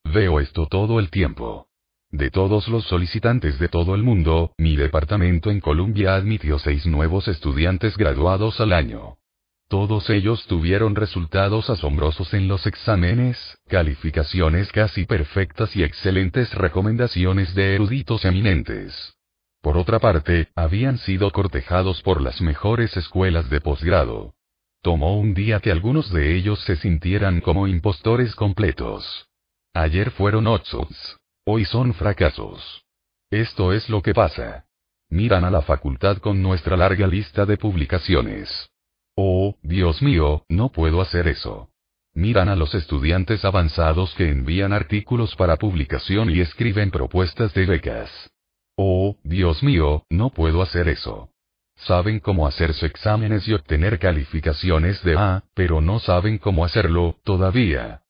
Veo 0.05 0.41
esto 0.41 0.67
todo 0.67 0.99
el 0.99 1.11
tiempo. 1.11 1.69
De 2.15 2.31
todos 2.31 2.69
los 2.69 2.85
solicitantes 2.85 3.59
de 3.59 3.67
todo 3.67 3.97
el 3.97 4.05
mundo, 4.05 4.53
mi 4.57 4.77
departamento 4.77 5.51
en 5.51 5.59
Columbia 5.59 6.15
admitió 6.15 6.61
seis 6.61 6.87
nuevos 6.87 7.27
estudiantes 7.27 7.97
graduados 7.97 8.61
al 8.61 8.73
año. 8.73 9.17
Todos 9.69 10.09
ellos 10.11 10.47
tuvieron 10.47 10.95
resultados 10.95 11.71
asombrosos 11.71 12.33
en 12.33 12.47
los 12.47 12.69
exámenes, 12.69 13.59
calificaciones 13.67 14.71
casi 14.71 15.07
perfectas 15.07 15.75
y 15.75 15.83
excelentes 15.83 16.55
recomendaciones 16.55 17.53
de 17.57 17.75
eruditos 17.75 18.25
eminentes. 18.25 19.17
Por 19.61 19.77
otra 19.77 19.99
parte, 19.99 20.51
habían 20.55 20.99
sido 20.99 21.33
cortejados 21.33 22.01
por 22.03 22.21
las 22.21 22.41
mejores 22.41 22.97
escuelas 22.97 23.51
de 23.51 23.61
posgrado. 23.61 24.35
Tomó 24.83 25.19
un 25.19 25.35
día 25.35 25.59
que 25.59 25.73
algunos 25.73 26.13
de 26.13 26.37
ellos 26.37 26.61
se 26.61 26.77
sintieran 26.77 27.41
como 27.41 27.67
impostores 27.67 28.37
completos. 28.37 29.27
Ayer 29.73 30.13
fueron 30.13 30.47
ocho. 30.47 30.87
Hoy 31.47 31.67
son 31.67 31.93
fracasos. 31.93 32.87
Esto 33.31 33.75
es 33.75 33.91
lo 33.91 34.01
que 34.01 34.15
pasa. 34.15 34.65
Miran 35.11 35.45
a 35.45 35.51
la 35.51 35.61
facultad 35.61 36.17
con 36.17 36.41
nuestra 36.41 36.75
larga 36.75 37.07
lista 37.07 37.45
de 37.45 37.59
publicaciones. 37.59 38.49
Oh, 39.15 39.55
Dios 39.63 40.01
mío, 40.01 40.47
no 40.49 40.73
puedo 40.73 41.03
hacer 41.03 41.29
eso. 41.29 41.69
Miran 42.15 42.49
a 42.49 42.57
los 42.57 42.75
estudiantes 42.75 43.45
avanzados 43.45 44.15
que 44.15 44.31
envían 44.31 44.73
artículos 44.73 45.37
para 45.37 45.57
publicación 45.57 46.31
y 46.31 46.41
escriben 46.41 46.91
propuestas 46.91 47.53
de 47.53 47.67
becas. 47.67 48.11
Oh, 48.75 49.19
Dios 49.23 49.63
mío, 49.63 50.07
no 50.09 50.31
puedo 50.31 50.63
hacer 50.63 50.89
eso. 50.89 51.29
Saben 51.77 52.21
cómo 52.21 52.47
hacerse 52.47 52.87
exámenes 52.87 53.47
y 53.49 53.53
obtener 53.53 53.99
calificaciones 53.99 55.03
de 55.05 55.19
A, 55.19 55.45
pero 55.53 55.83
no 55.83 55.99
saben 55.99 56.39
cómo 56.39 56.65
hacerlo, 56.65 57.17
todavía. 57.23 58.01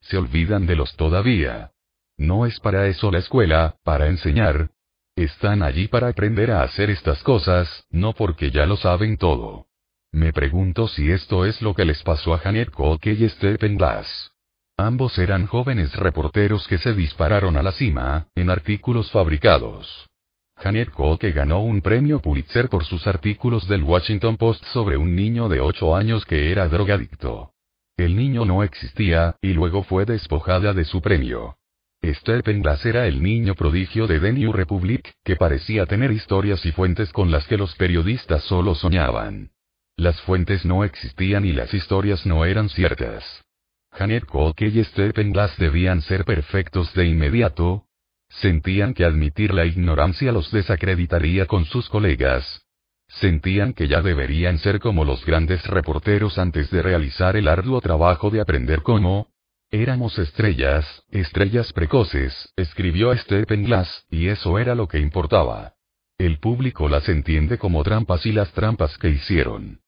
Se 0.00 0.16
olvidan 0.16 0.66
de 0.66 0.76
los 0.76 0.96
todavía. 0.96 1.72
No 2.18 2.46
es 2.46 2.58
para 2.58 2.88
eso 2.88 3.12
la 3.12 3.20
escuela, 3.20 3.76
para 3.84 4.08
enseñar. 4.08 4.70
Están 5.14 5.62
allí 5.62 5.86
para 5.88 6.08
aprender 6.08 6.50
a 6.50 6.62
hacer 6.62 6.90
estas 6.90 7.22
cosas, 7.22 7.86
no 7.90 8.12
porque 8.12 8.50
ya 8.50 8.66
lo 8.66 8.76
saben 8.76 9.16
todo. 9.16 9.66
Me 10.12 10.32
pregunto 10.32 10.88
si 10.88 11.10
esto 11.10 11.44
es 11.44 11.62
lo 11.62 11.74
que 11.74 11.84
les 11.84 12.02
pasó 12.02 12.34
a 12.34 12.38
Janet 12.38 12.70
Koke 12.70 13.12
y 13.12 13.28
Stephen 13.28 13.76
Glass. 13.76 14.32
Ambos 14.76 15.16
eran 15.18 15.46
jóvenes 15.46 15.94
reporteros 15.94 16.66
que 16.66 16.78
se 16.78 16.92
dispararon 16.92 17.56
a 17.56 17.62
la 17.62 17.72
cima, 17.72 18.26
en 18.34 18.50
artículos 18.50 19.10
fabricados. 19.12 20.08
Janet 20.56 20.90
Koke 20.90 21.30
ganó 21.30 21.60
un 21.60 21.82
premio 21.82 22.20
Pulitzer 22.20 22.68
por 22.68 22.84
sus 22.84 23.06
artículos 23.06 23.68
del 23.68 23.84
Washington 23.84 24.36
Post 24.36 24.64
sobre 24.66 24.96
un 24.96 25.14
niño 25.14 25.48
de 25.48 25.60
8 25.60 25.94
años 25.94 26.24
que 26.24 26.50
era 26.50 26.68
drogadicto. 26.68 27.52
El 27.96 28.16
niño 28.16 28.44
no 28.44 28.64
existía, 28.64 29.36
y 29.40 29.52
luego 29.52 29.84
fue 29.84 30.04
despojada 30.04 30.72
de 30.72 30.84
su 30.84 31.00
premio. 31.00 31.58
Stephen 32.02 32.62
Glass 32.62 32.84
era 32.86 33.06
el 33.06 33.22
niño 33.22 33.54
prodigio 33.54 34.06
de 34.06 34.20
The 34.20 34.32
New 34.32 34.52
Republic, 34.52 35.14
que 35.24 35.36
parecía 35.36 35.86
tener 35.86 36.12
historias 36.12 36.64
y 36.64 36.72
fuentes 36.72 37.12
con 37.12 37.30
las 37.30 37.46
que 37.46 37.56
los 37.56 37.74
periodistas 37.74 38.44
solo 38.44 38.74
soñaban. 38.74 39.50
Las 39.96 40.20
fuentes 40.22 40.64
no 40.64 40.84
existían 40.84 41.44
y 41.44 41.52
las 41.52 41.74
historias 41.74 42.24
no 42.24 42.44
eran 42.44 42.68
ciertas. 42.68 43.44
Janet 43.92 44.26
Koke 44.26 44.68
y 44.68 44.84
Stephen 44.84 45.32
Glass 45.32 45.56
debían 45.56 46.02
ser 46.02 46.24
perfectos 46.24 46.94
de 46.94 47.06
inmediato. 47.06 47.84
Sentían 48.28 48.94
que 48.94 49.04
admitir 49.04 49.52
la 49.52 49.64
ignorancia 49.64 50.30
los 50.32 50.50
desacreditaría 50.52 51.46
con 51.46 51.64
sus 51.64 51.88
colegas. 51.88 52.62
Sentían 53.08 53.72
que 53.72 53.88
ya 53.88 54.02
deberían 54.02 54.58
ser 54.58 54.80
como 54.80 55.04
los 55.04 55.24
grandes 55.24 55.66
reporteros 55.66 56.38
antes 56.38 56.70
de 56.70 56.82
realizar 56.82 57.36
el 57.36 57.48
arduo 57.48 57.80
trabajo 57.80 58.30
de 58.30 58.40
aprender 58.40 58.82
cómo, 58.82 59.28
Éramos 59.70 60.18
estrellas, 60.18 61.04
estrellas 61.10 61.74
precoces, 61.74 62.54
escribió 62.56 63.14
Stephen 63.14 63.64
Glass, 63.64 64.06
y 64.10 64.28
eso 64.28 64.58
era 64.58 64.74
lo 64.74 64.88
que 64.88 64.98
importaba. 64.98 65.74
El 66.16 66.38
público 66.38 66.88
las 66.88 67.06
entiende 67.10 67.58
como 67.58 67.84
trampas 67.84 68.24
y 68.24 68.32
las 68.32 68.50
trampas 68.52 68.96
que 68.96 69.10
hicieron. 69.10 69.80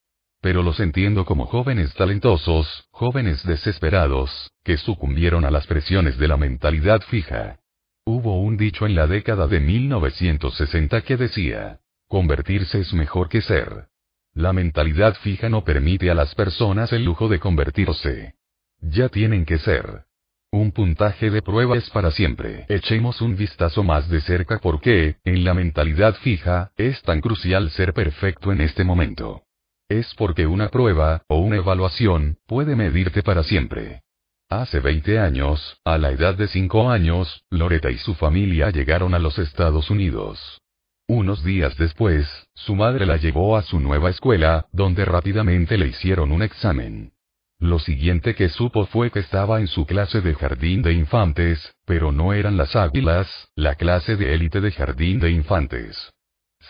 Pero 0.42 0.62
los 0.62 0.80
entiendo 0.80 1.24
como 1.24 1.46
jóvenes 1.46 1.94
talentosos, 1.94 2.88
jóvenes 2.90 3.42
desesperados, 3.46 4.52
que 4.64 4.76
sucumbieron 4.76 5.46
a 5.46 5.50
las 5.50 5.66
presiones 5.66 6.18
de 6.18 6.28
la 6.28 6.36
mentalidad 6.36 7.00
fija. 7.00 7.60
Hubo 8.04 8.38
un 8.38 8.58
dicho 8.58 8.84
en 8.84 8.94
la 8.94 9.06
década 9.06 9.46
de 9.46 9.60
1960 9.60 11.00
que 11.02 11.16
decía, 11.16 11.80
convertirse 12.06 12.80
es 12.80 12.92
mejor 12.92 13.30
que 13.30 13.40
ser. 13.40 13.86
La 14.34 14.52
mentalidad 14.52 15.14
fija 15.14 15.48
no 15.48 15.64
permite 15.64 16.10
a 16.10 16.14
las 16.14 16.34
personas 16.34 16.92
el 16.92 17.02
lujo 17.04 17.28
de 17.28 17.38
convertirse. 17.40 18.34
Ya 18.80 19.08
tienen 19.08 19.44
que 19.44 19.58
ser. 19.58 20.04
Un 20.52 20.72
puntaje 20.72 21.30
de 21.30 21.42
prueba 21.42 21.76
es 21.76 21.88
para 21.90 22.10
siempre. 22.10 22.64
Echemos 22.68 23.20
un 23.20 23.36
vistazo 23.36 23.84
más 23.84 24.08
de 24.08 24.20
cerca 24.20 24.58
porque, 24.58 25.16
en 25.24 25.44
la 25.44 25.54
mentalidad 25.54 26.14
fija, 26.16 26.72
es 26.76 27.00
tan 27.02 27.20
crucial 27.20 27.70
ser 27.70 27.92
perfecto 27.92 28.50
en 28.50 28.60
este 28.60 28.82
momento. 28.82 29.42
Es 29.88 30.12
porque 30.16 30.46
una 30.46 30.68
prueba, 30.68 31.22
o 31.28 31.38
una 31.38 31.56
evaluación, 31.56 32.38
puede 32.46 32.74
medirte 32.74 33.22
para 33.22 33.44
siempre. 33.44 34.02
Hace 34.48 34.80
20 34.80 35.20
años, 35.20 35.80
a 35.84 35.98
la 35.98 36.10
edad 36.10 36.34
de 36.34 36.48
5 36.48 36.90
años, 36.90 37.44
Loreta 37.50 37.90
y 37.90 37.98
su 37.98 38.14
familia 38.14 38.70
llegaron 38.70 39.14
a 39.14 39.20
los 39.20 39.38
Estados 39.38 39.90
Unidos. 39.90 40.60
Unos 41.06 41.44
días 41.44 41.76
después, 41.76 42.26
su 42.54 42.74
madre 42.74 43.06
la 43.06 43.16
llevó 43.16 43.56
a 43.56 43.62
su 43.62 43.78
nueva 43.78 44.10
escuela, 44.10 44.66
donde 44.72 45.04
rápidamente 45.04 45.76
le 45.76 45.88
hicieron 45.88 46.32
un 46.32 46.42
examen. 46.42 47.12
Lo 47.60 47.78
siguiente 47.78 48.34
que 48.34 48.48
supo 48.48 48.86
fue 48.86 49.10
que 49.10 49.18
estaba 49.18 49.60
en 49.60 49.66
su 49.66 49.84
clase 49.84 50.22
de 50.22 50.34
jardín 50.34 50.80
de 50.80 50.94
infantes, 50.94 51.74
pero 51.84 52.10
no 52.10 52.32
eran 52.32 52.56
las 52.56 52.74
águilas, 52.74 53.28
la 53.54 53.74
clase 53.74 54.16
de 54.16 54.32
élite 54.32 54.62
de 54.62 54.72
jardín 54.72 55.20
de 55.20 55.30
infantes. 55.30 56.10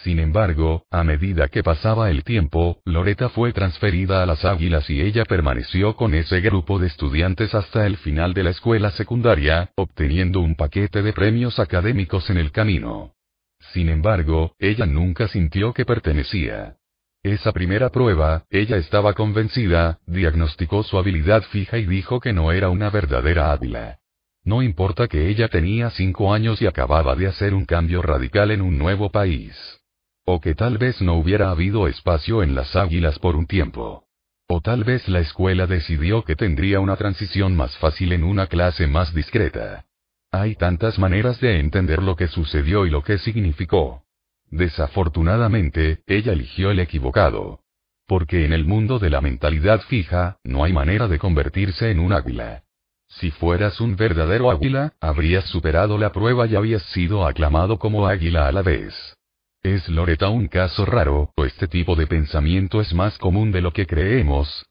Sin 0.03 0.19
embargo, 0.19 0.87
a 0.91 1.05
medida 1.05 1.47
que 1.47 1.63
pasaba 1.63 2.11
el 2.11 2.25
tiempo, 2.25 2.81
Loreta 2.85 3.29
fue 3.29 3.53
transferida 3.53 4.21
a 4.21 4.27
las 4.27 4.45
águilas 4.45 4.91
y 4.91 5.01
ella 5.01 5.25
permaneció 5.25 5.95
con 5.95 6.13
ese 6.13 6.41
grupo 6.41 6.81
de 6.81 6.89
estudiantes 6.89 7.55
hasta 7.55 7.87
el 7.87 7.97
final 7.97 8.35
de 8.35 8.43
la 8.43 8.51
escuela 8.51 8.91
secundaria, 8.91 9.71
obteniendo 9.77 10.41
un 10.41 10.57
paquete 10.57 11.03
de 11.03 11.13
premios 11.13 11.61
académicos 11.61 12.31
en 12.31 12.39
el 12.39 12.51
camino. 12.51 13.15
Sin 13.73 13.91
embargo, 13.91 14.57
ella 14.59 14.87
nunca 14.87 15.29
sintió 15.29 15.73
que 15.73 15.85
pertenecía. 15.85 16.80
Esa 17.23 17.53
primera 17.53 17.91
prueba, 17.91 18.45
ella 18.49 18.79
estaba 18.79 19.13
convencida, 19.13 19.99
diagnosticó 20.07 20.83
su 20.83 20.97
habilidad 20.97 21.43
fija 21.43 21.77
y 21.77 21.85
dijo 21.85 22.19
que 22.19 22.33
no 22.33 22.51
era 22.51 22.71
una 22.71 22.89
verdadera 22.89 23.53
águila. 23.53 23.99
No 24.43 24.63
importa 24.63 25.07
que 25.07 25.29
ella 25.29 25.49
tenía 25.49 25.91
cinco 25.91 26.33
años 26.33 26.63
y 26.63 26.67
acababa 26.67 27.15
de 27.17 27.27
hacer 27.27 27.53
un 27.53 27.67
cambio 27.67 28.01
radical 28.01 28.51
en 28.51 28.63
un 28.63 28.79
nuevo 28.79 29.11
país. 29.11 29.55
O 30.25 30.41
que 30.41 30.55
tal 30.55 30.79
vez 30.79 31.03
no 31.03 31.15
hubiera 31.15 31.51
habido 31.51 31.89
espacio 31.89 32.43
en 32.43 32.55
las 32.55 32.75
águilas 32.75 33.19
por 33.19 33.37
un 33.37 33.47
tiempo. 33.47 34.05
O 34.49 34.63
tal 34.63 34.85
vez 34.85 35.07
la 35.07 35.21
escuela 35.21 35.67
decidió 35.67 36.25
que 36.25 36.37
tendría 36.37 36.81
una 36.81 36.97
transición 36.97 37.55
más 37.55 37.77
fácil 37.77 38.13
en 38.13 38.25
una 38.25 38.47
clase 38.47 38.87
más 38.87 39.13
discreta. 39.13 39.85
Hay 40.33 40.55
tantas 40.55 40.99
maneras 40.99 41.39
de 41.41 41.61
entender 41.61 42.03
lo 42.03 42.17
que 42.17 42.29
sucedió 42.29 42.87
y 42.87 42.91
lo 42.91 43.03
que 43.03 43.19
significó. 43.19 44.05
Desafortunadamente, 44.51 46.03
ella 46.07 46.33
eligió 46.33 46.71
el 46.71 46.81
equivocado. 46.81 47.61
Porque 48.07 48.45
en 48.45 48.53
el 48.53 48.65
mundo 48.65 48.99
de 48.99 49.11
la 49.11 49.21
mentalidad 49.21 49.81
fija, 49.83 50.39
no 50.43 50.65
hay 50.65 50.73
manera 50.73 51.07
de 51.07 51.19
convertirse 51.19 51.91
en 51.91 52.01
un 52.01 52.13
águila. 52.13 52.65
Si 53.09 53.31
fueras 53.31 53.81
un 53.81 53.97
verdadero 53.97 54.51
águila, 54.51 54.93
habrías 55.01 55.45
superado 55.47 55.99
la 55.99 56.13
prueba 56.13 56.47
y 56.47 56.57
habías 56.57 56.83
sido 56.93 57.27
aclamado 57.27 57.79
como 57.79 58.07
águila 58.07 58.47
a 58.49 58.53
la 58.53 58.63
vez. 58.63 58.95
¿Es 59.63 59.89
Loreta 59.89 60.29
un 60.29 60.49
caso 60.49 60.87
raro, 60.87 61.33
o 61.37 61.45
este 61.45 61.69
tipo 61.69 61.95
de 61.95 62.07
pensamiento 62.07 62.81
es 62.81 62.95
más 62.95 63.19
común 63.19 63.53
de 63.53 63.61
lo 63.61 63.73
que 63.73 63.87
creemos? 63.87 64.65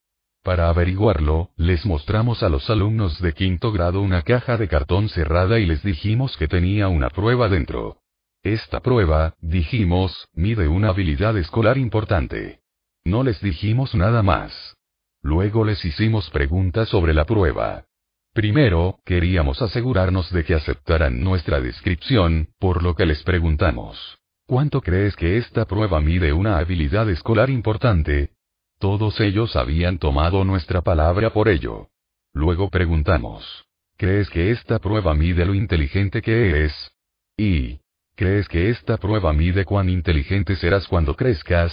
Para 0.43 0.69
averiguarlo, 0.69 1.51
les 1.57 1.85
mostramos 1.85 2.41
a 2.43 2.49
los 2.49 2.69
alumnos 2.69 3.21
de 3.21 3.33
quinto 3.33 3.71
grado 3.71 4.01
una 4.01 4.23
caja 4.23 4.57
de 4.57 4.67
cartón 4.67 5.09
cerrada 5.09 5.59
y 5.59 5.65
les 5.65 5.83
dijimos 5.83 6.35
que 6.37 6.47
tenía 6.47 6.87
una 6.87 7.09
prueba 7.09 7.49
dentro. 7.49 7.98
Esta 8.43 8.79
prueba, 8.79 9.35
dijimos, 9.41 10.29
mide 10.33 10.69
una 10.69 10.89
habilidad 10.89 11.37
escolar 11.37 11.77
importante. 11.77 12.59
No 13.03 13.23
les 13.23 13.41
dijimos 13.41 13.95
nada 13.95 14.23
más. 14.23 14.77
Luego 15.21 15.65
les 15.65 15.83
hicimos 15.83 16.29
preguntas 16.29 16.87
sobre 16.87 17.13
la 17.13 17.25
prueba. 17.25 17.85
Primero, 18.33 18.99
queríamos 19.05 19.61
asegurarnos 19.61 20.31
de 20.31 20.45
que 20.45 20.53
aceptaran 20.53 21.21
nuestra 21.21 21.59
descripción, 21.59 22.49
por 22.59 22.81
lo 22.81 22.95
que 22.95 23.05
les 23.05 23.21
preguntamos. 23.23 24.19
¿Cuánto 24.45 24.81
crees 24.81 25.15
que 25.17 25.37
esta 25.37 25.65
prueba 25.65 25.99
mide 25.99 26.31
una 26.31 26.57
habilidad 26.59 27.09
escolar 27.09 27.49
importante? 27.49 28.31
Todos 28.79 29.19
ellos 29.19 29.57
habían 29.57 29.97
tomado 29.97 30.45
nuestra 30.45 30.81
palabra 30.81 31.33
por 31.33 31.49
ello. 31.49 31.89
Luego 32.33 32.69
preguntamos. 32.69 33.65
¿Crees 33.97 34.29
que 34.29 34.51
esta 34.51 34.79
prueba 34.79 35.13
mide 35.13 35.45
lo 35.45 35.53
inteligente 35.53 36.21
que 36.21 36.49
eres? 36.49 36.73
Y, 37.35 37.81
¿crees 38.19 38.49
que 38.49 38.69
esta 38.69 38.97
prueba 38.97 39.31
mide 39.31 39.63
cuán 39.63 39.87
inteligente 39.87 40.57
serás 40.57 40.89
cuando 40.89 41.15
crezcas? 41.15 41.71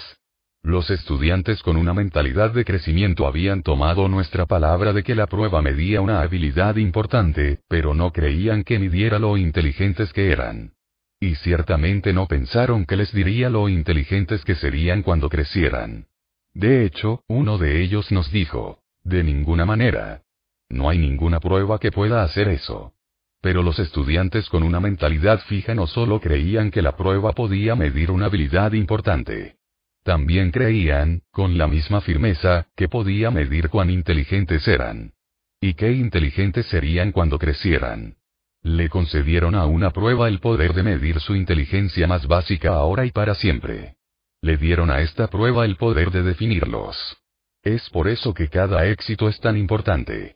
Los 0.63 0.91
estudiantes 0.91 1.61
con 1.61 1.77
una 1.77 1.93
mentalidad 1.93 2.53
de 2.53 2.65
crecimiento 2.65 3.27
habían 3.27 3.65
tomado 3.65 4.07
nuestra 4.07 4.47
palabra 4.47 4.93
de 4.93 5.03
que 5.03 5.17
la 5.17 5.27
prueba 5.27 5.61
medía 5.61 6.01
una 6.01 6.21
habilidad 6.21 6.77
importante, 6.77 7.59
pero 7.69 7.95
no 7.95 8.13
creían 8.13 8.63
que 8.63 8.79
midiera 8.79 9.19
lo 9.19 9.37
inteligentes 9.37 10.13
que 10.13 10.31
eran. 10.31 10.75
Y 11.19 11.35
ciertamente 11.35 12.13
no 12.13 12.29
pensaron 12.29 12.87
que 12.87 12.97
les 12.97 13.13
diría 13.13 13.51
lo 13.51 13.69
inteligentes 13.69 14.45
que 14.45 14.55
serían 14.55 15.03
cuando 15.03 15.29
crecieran. 15.29 16.07
De 16.55 16.85
hecho, 16.85 17.25
uno 17.27 17.59
de 17.59 17.83
ellos 17.83 18.13
nos 18.13 18.31
dijo, 18.31 18.79
de 19.03 19.25
ninguna 19.25 19.67
manera. 19.67 20.23
No 20.69 20.91
hay 20.91 20.99
ninguna 20.99 21.41
prueba 21.41 21.81
que 21.81 21.91
pueda 21.91 22.23
hacer 22.23 22.47
eso. 22.47 22.93
Pero 23.47 23.63
los 23.63 23.79
estudiantes 23.79 24.49
con 24.49 24.65
una 24.65 24.81
mentalidad 24.81 25.39
fija 25.43 25.73
no 25.73 25.87
solo 25.87 26.21
creían 26.21 26.73
que 26.73 26.83
la 26.83 26.97
prueba 26.97 27.31
podía 27.31 27.77
medir 27.77 28.11
una 28.11 28.27
habilidad 28.27 28.73
importante, 28.73 29.55
también 30.03 30.51
creían, 30.51 31.23
con 31.31 31.57
la 31.57 31.69
misma 31.69 32.01
firmeza, 32.01 32.67
que 32.75 32.89
podía 32.89 33.31
medir 33.31 33.69
cuán 33.69 33.89
inteligentes 33.89 34.67
eran. 34.67 35.13
Y 35.61 35.75
qué 35.75 35.93
inteligentes 35.93 36.67
serían 36.67 37.13
cuando 37.13 37.39
crecieran. 37.39 38.17
Le 38.63 38.89
concedieron 38.89 39.55
a 39.55 39.65
una 39.67 39.93
prueba 39.93 40.27
el 40.27 40.41
poder 40.41 40.75
de 40.75 40.83
medir 40.83 41.21
su 41.21 41.37
inteligencia 41.37 42.09
más 42.09 42.27
básica 42.27 42.71
ahora 42.75 43.07
y 43.07 43.13
para 43.13 43.37
siempre. 43.37 43.95
Le 44.43 44.57
dieron 44.57 44.91
a 44.91 45.03
esta 45.03 45.29
prueba 45.29 45.65
el 45.65 45.77
poder 45.77 46.11
de 46.11 46.25
definirlos. 46.25 46.97
Es 47.63 47.89
por 47.91 48.09
eso 48.09 48.35
que 48.35 48.49
cada 48.49 48.87
éxito 48.87 49.29
es 49.29 49.39
tan 49.39 49.57
importante. 49.57 50.36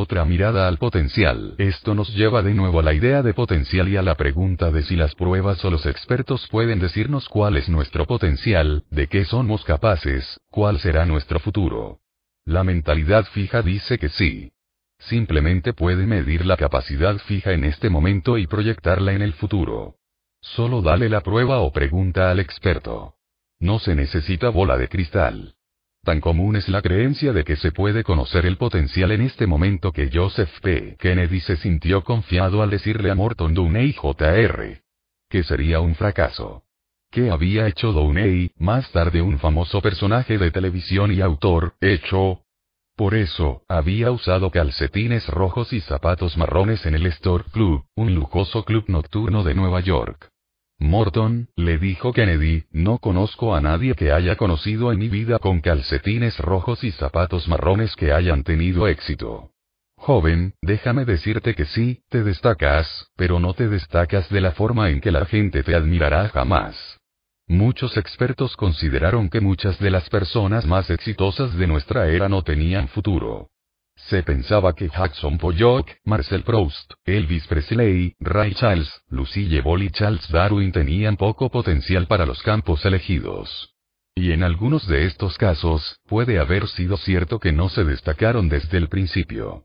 Otra 0.00 0.24
mirada 0.24 0.68
al 0.68 0.78
potencial. 0.78 1.56
Esto 1.58 1.92
nos 1.92 2.14
lleva 2.14 2.40
de 2.40 2.54
nuevo 2.54 2.78
a 2.78 2.84
la 2.84 2.94
idea 2.94 3.20
de 3.24 3.34
potencial 3.34 3.88
y 3.88 3.96
a 3.96 4.02
la 4.02 4.14
pregunta 4.14 4.70
de 4.70 4.84
si 4.84 4.94
las 4.94 5.16
pruebas 5.16 5.64
o 5.64 5.72
los 5.72 5.86
expertos 5.86 6.46
pueden 6.52 6.78
decirnos 6.78 7.28
cuál 7.28 7.56
es 7.56 7.68
nuestro 7.68 8.06
potencial, 8.06 8.84
de 8.90 9.08
qué 9.08 9.24
somos 9.24 9.64
capaces, 9.64 10.40
cuál 10.52 10.78
será 10.78 11.04
nuestro 11.04 11.40
futuro. 11.40 11.98
La 12.44 12.62
mentalidad 12.62 13.24
fija 13.24 13.60
dice 13.60 13.98
que 13.98 14.08
sí. 14.08 14.52
Simplemente 15.00 15.72
puede 15.72 16.06
medir 16.06 16.46
la 16.46 16.56
capacidad 16.56 17.18
fija 17.18 17.52
en 17.52 17.64
este 17.64 17.90
momento 17.90 18.38
y 18.38 18.46
proyectarla 18.46 19.14
en 19.14 19.22
el 19.22 19.32
futuro. 19.32 19.96
Solo 20.40 20.80
dale 20.80 21.08
la 21.08 21.22
prueba 21.22 21.58
o 21.58 21.72
pregunta 21.72 22.30
al 22.30 22.38
experto. 22.38 23.16
No 23.58 23.80
se 23.80 23.96
necesita 23.96 24.50
bola 24.50 24.76
de 24.76 24.88
cristal. 24.88 25.56
Tan 26.04 26.20
común 26.20 26.56
es 26.56 26.68
la 26.68 26.80
creencia 26.80 27.32
de 27.32 27.44
que 27.44 27.56
se 27.56 27.72
puede 27.72 28.02
conocer 28.02 28.46
el 28.46 28.56
potencial 28.56 29.12
en 29.12 29.22
este 29.22 29.46
momento 29.46 29.92
que 29.92 30.10
Joseph 30.12 30.50
P. 30.62 30.96
Kennedy 30.98 31.40
se 31.40 31.56
sintió 31.56 32.02
confiado 32.02 32.62
al 32.62 32.70
decirle 32.70 33.10
a 33.10 33.14
Morton 33.14 33.52
Downey 33.54 33.92
Jr. 33.92 34.80
que 35.28 35.42
sería 35.42 35.80
un 35.80 35.94
fracaso. 35.94 36.62
¿Qué 37.10 37.30
había 37.30 37.66
hecho 37.66 37.92
Downey, 37.92 38.52
más 38.58 38.90
tarde 38.92 39.22
un 39.22 39.38
famoso 39.38 39.80
personaje 39.80 40.38
de 40.38 40.50
televisión 40.50 41.12
y 41.12 41.20
autor, 41.20 41.74
hecho? 41.80 42.42
Por 42.96 43.14
eso, 43.14 43.62
había 43.68 44.10
usado 44.10 44.50
calcetines 44.50 45.26
rojos 45.28 45.72
y 45.72 45.80
zapatos 45.80 46.36
marrones 46.36 46.84
en 46.84 46.94
el 46.94 47.06
Store 47.06 47.44
Club, 47.52 47.84
un 47.94 48.14
lujoso 48.14 48.64
club 48.64 48.84
nocturno 48.88 49.44
de 49.44 49.54
Nueva 49.54 49.80
York. 49.80 50.30
Morton, 50.80 51.48
le 51.56 51.76
dijo 51.78 52.12
Kennedy, 52.12 52.64
no 52.70 52.98
conozco 52.98 53.54
a 53.54 53.60
nadie 53.60 53.94
que 53.94 54.12
haya 54.12 54.36
conocido 54.36 54.92
en 54.92 54.98
mi 55.00 55.08
vida 55.08 55.40
con 55.40 55.60
calcetines 55.60 56.38
rojos 56.38 56.84
y 56.84 56.92
zapatos 56.92 57.48
marrones 57.48 57.96
que 57.96 58.12
hayan 58.12 58.44
tenido 58.44 58.86
éxito. 58.86 59.50
Joven, 59.96 60.54
déjame 60.62 61.04
decirte 61.04 61.56
que 61.56 61.64
sí, 61.64 62.02
te 62.08 62.22
destacas, 62.22 63.08
pero 63.16 63.40
no 63.40 63.54
te 63.54 63.68
destacas 63.68 64.28
de 64.30 64.40
la 64.40 64.52
forma 64.52 64.90
en 64.90 65.00
que 65.00 65.10
la 65.10 65.26
gente 65.26 65.64
te 65.64 65.74
admirará 65.74 66.28
jamás. 66.28 67.00
Muchos 67.48 67.96
expertos 67.96 68.56
consideraron 68.56 69.30
que 69.30 69.40
muchas 69.40 69.80
de 69.80 69.90
las 69.90 70.08
personas 70.08 70.64
más 70.64 70.90
exitosas 70.90 71.56
de 71.56 71.66
nuestra 71.66 72.08
era 72.08 72.28
no 72.28 72.42
tenían 72.42 72.86
futuro. 72.88 73.48
Se 74.06 74.22
pensaba 74.22 74.74
que 74.74 74.88
Jackson 74.88 75.36
Pollock, 75.36 75.90
Marcel 76.04 76.42
Proust, 76.42 76.94
Elvis 77.04 77.46
Presley, 77.46 78.14
Ray 78.20 78.54
Charles, 78.54 78.88
Lucille 79.10 79.60
Ball 79.60 79.82
y 79.82 79.90
Charles 79.90 80.26
Darwin 80.30 80.72
tenían 80.72 81.16
poco 81.16 81.50
potencial 81.50 82.06
para 82.06 82.24
los 82.24 82.42
campos 82.42 82.84
elegidos. 82.86 83.74
Y 84.14 84.32
en 84.32 84.44
algunos 84.44 84.86
de 84.86 85.04
estos 85.04 85.36
casos, 85.36 86.00
puede 86.06 86.38
haber 86.38 86.68
sido 86.68 86.96
cierto 86.96 87.38
que 87.38 87.52
no 87.52 87.68
se 87.68 87.84
destacaron 87.84 88.48
desde 88.48 88.78
el 88.78 88.88
principio. 88.88 89.64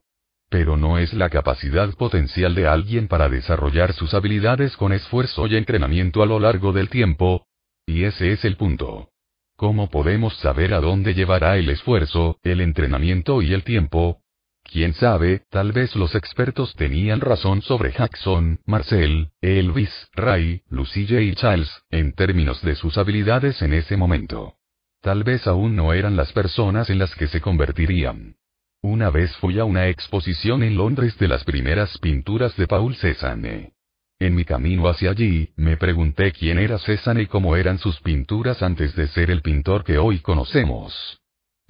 Pero 0.50 0.78
no 0.78 0.98
es 0.98 1.14
la 1.14 1.30
capacidad 1.30 1.90
potencial 1.94 2.54
de 2.54 2.68
alguien 2.68 3.08
para 3.08 3.30
desarrollar 3.30 3.94
sus 3.94 4.14
habilidades 4.14 4.76
con 4.78 4.94
esfuerzo 4.94 5.48
y 5.48 5.56
entrenamiento 5.56 6.22
a 6.22 6.26
lo 6.26 6.40
largo 6.40 6.74
del 6.74 6.90
tiempo. 6.90 7.46
Y 7.86 8.04
ese 8.04 8.32
es 8.34 8.44
el 8.46 8.58
punto. 8.58 9.10
¿Cómo 9.56 9.90
podemos 9.90 10.36
saber 10.38 10.74
a 10.74 10.82
dónde 10.82 11.14
llevará 11.14 11.58
el 11.58 11.70
esfuerzo, 11.70 12.40
el 12.44 12.60
entrenamiento 12.60 13.42
y 13.42 13.54
el 13.54 13.64
tiempo? 13.64 14.23
Quién 14.64 14.94
sabe, 14.94 15.44
tal 15.50 15.72
vez 15.72 15.96
los 15.96 16.16
expertos 16.16 16.76
tenían 16.76 17.22
razón 17.22 17.62
sobre 17.62 17.92
Jackson, 17.92 18.60
Marcel, 18.66 19.32
Elvis, 19.42 20.10
Ray, 20.14 20.64
Lucille 20.70 21.22
y 21.22 21.36
Charles, 21.36 21.70
en 21.92 22.14
términos 22.14 22.62
de 22.62 22.76
sus 22.76 22.98
habilidades 22.98 23.62
en 23.62 23.74
ese 23.74 23.98
momento. 23.98 24.56
Tal 25.02 25.24
vez 25.24 25.48
aún 25.48 25.76
no 25.76 25.94
eran 25.94 26.16
las 26.16 26.32
personas 26.32 26.90
en 26.90 26.98
las 26.98 27.14
que 27.16 27.28
se 27.28 27.42
convertirían. 27.42 28.36
Una 28.82 29.10
vez 29.10 29.36
fui 29.38 29.60
a 29.60 29.66
una 29.66 29.88
exposición 29.90 30.64
en 30.64 30.78
Londres 30.78 31.18
de 31.18 31.28
las 31.28 31.44
primeras 31.44 31.98
pinturas 32.00 32.56
de 32.58 32.68
Paul 32.68 32.96
Cézanne. 32.96 33.74
En 34.20 34.36
mi 34.36 34.46
camino 34.46 34.88
hacia 34.88 35.12
allí, 35.12 35.52
me 35.56 35.76
pregunté 35.78 36.32
quién 36.32 36.58
era 36.58 36.80
Cézanne 36.80 37.24
y 37.24 37.28
cómo 37.28 37.58
eran 37.58 37.80
sus 37.80 38.00
pinturas 38.00 38.64
antes 38.64 38.96
de 38.96 39.08
ser 39.10 39.30
el 39.30 39.42
pintor 39.42 39.84
que 39.84 39.98
hoy 39.98 40.20
conocemos. 40.20 41.23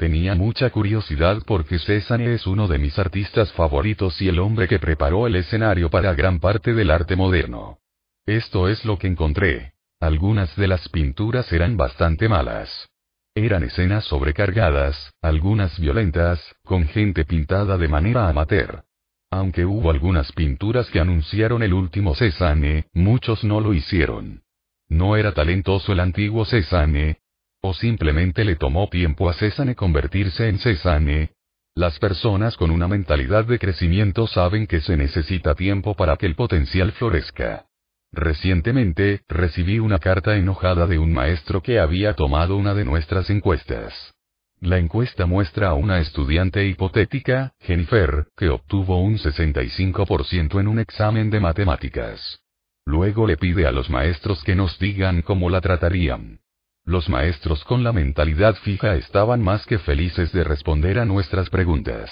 Tenía 0.03 0.35
mucha 0.35 0.69
curiosidad 0.69 1.43
porque 1.47 1.79
Cézanne 1.79 2.33
es 2.33 2.45
uno 2.45 2.67
de 2.67 2.77
mis 2.77 2.99
artistas 2.99 3.53
favoritos 3.53 4.21
y 4.21 4.27
el 4.27 4.39
hombre 4.39 4.67
que 4.67 4.77
preparó 4.77 5.27
el 5.27 5.37
escenario 5.37 5.89
para 5.89 6.13
gran 6.13 6.41
parte 6.41 6.73
del 6.73 6.91
arte 6.91 7.15
moderno. 7.15 7.77
Esto 8.25 8.67
es 8.67 8.83
lo 8.83 8.99
que 8.99 9.07
encontré. 9.07 9.75
Algunas 10.01 10.53
de 10.57 10.67
las 10.67 10.89
pinturas 10.89 11.49
eran 11.53 11.77
bastante 11.77 12.27
malas. 12.27 12.89
Eran 13.33 13.63
escenas 13.63 14.03
sobrecargadas, 14.03 15.13
algunas 15.21 15.79
violentas, 15.79 16.53
con 16.65 16.85
gente 16.89 17.23
pintada 17.23 17.77
de 17.77 17.87
manera 17.87 18.27
amateur. 18.27 18.83
Aunque 19.31 19.63
hubo 19.63 19.89
algunas 19.89 20.33
pinturas 20.33 20.89
que 20.89 20.99
anunciaron 20.99 21.63
el 21.63 21.73
último 21.73 22.13
Cézanne, 22.13 22.87
muchos 22.91 23.45
no 23.45 23.61
lo 23.61 23.73
hicieron. 23.73 24.43
No 24.89 25.15
era 25.15 25.31
talentoso 25.31 25.93
el 25.93 26.01
antiguo 26.01 26.43
Cézanne, 26.43 27.22
¿O 27.65 27.73
simplemente 27.73 28.43
le 28.43 28.57
tomó 28.57 28.89
tiempo 28.89 29.29
a 29.29 29.33
Cézanne 29.33 29.73
convertirse 29.73 30.49
en 30.49 30.59
Cézanne? 30.59 31.31
Las 31.75 31.97
personas 31.97 32.57
con 32.57 32.71
una 32.71 32.89
mentalidad 32.89 33.45
de 33.45 33.57
crecimiento 33.57 34.27
saben 34.27 34.67
que 34.67 34.81
se 34.81 34.97
necesita 34.97 35.55
tiempo 35.55 35.95
para 35.95 36.17
que 36.17 36.25
el 36.25 36.35
potencial 36.35 36.91
florezca. 36.91 37.65
Recientemente, 38.11 39.21
recibí 39.29 39.79
una 39.79 39.99
carta 39.99 40.35
enojada 40.35 40.87
de 40.87 40.99
un 40.99 41.13
maestro 41.13 41.63
que 41.63 41.79
había 41.79 42.15
tomado 42.15 42.57
una 42.57 42.73
de 42.73 42.83
nuestras 42.83 43.29
encuestas. 43.29 44.13
La 44.59 44.77
encuesta 44.77 45.25
muestra 45.25 45.69
a 45.69 45.73
una 45.73 46.01
estudiante 46.01 46.67
hipotética, 46.67 47.53
Jennifer, 47.61 48.27
que 48.35 48.49
obtuvo 48.49 49.01
un 49.01 49.17
65% 49.17 50.59
en 50.59 50.67
un 50.67 50.79
examen 50.79 51.29
de 51.29 51.39
matemáticas. 51.39 52.41
Luego 52.85 53.25
le 53.25 53.37
pide 53.37 53.65
a 53.67 53.71
los 53.71 53.89
maestros 53.89 54.43
que 54.43 54.53
nos 54.53 54.77
digan 54.79 55.21
cómo 55.21 55.49
la 55.49 55.61
tratarían. 55.61 56.42
Los 56.85 57.07
maestros 57.07 57.63
con 57.63 57.83
la 57.83 57.93
mentalidad 57.93 58.55
fija 58.55 58.95
estaban 58.95 59.41
más 59.41 59.65
que 59.65 59.79
felices 59.79 60.33
de 60.33 60.43
responder 60.43 60.99
a 60.99 61.05
nuestras 61.05 61.49
preguntas. 61.49 62.11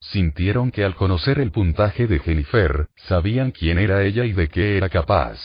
Sintieron 0.00 0.70
que 0.70 0.84
al 0.84 0.94
conocer 0.94 1.40
el 1.40 1.50
puntaje 1.50 2.06
de 2.06 2.20
Jennifer, 2.20 2.88
sabían 2.94 3.50
quién 3.50 3.78
era 3.78 4.04
ella 4.04 4.24
y 4.24 4.32
de 4.32 4.48
qué 4.48 4.76
era 4.76 4.88
capaz. 4.88 5.40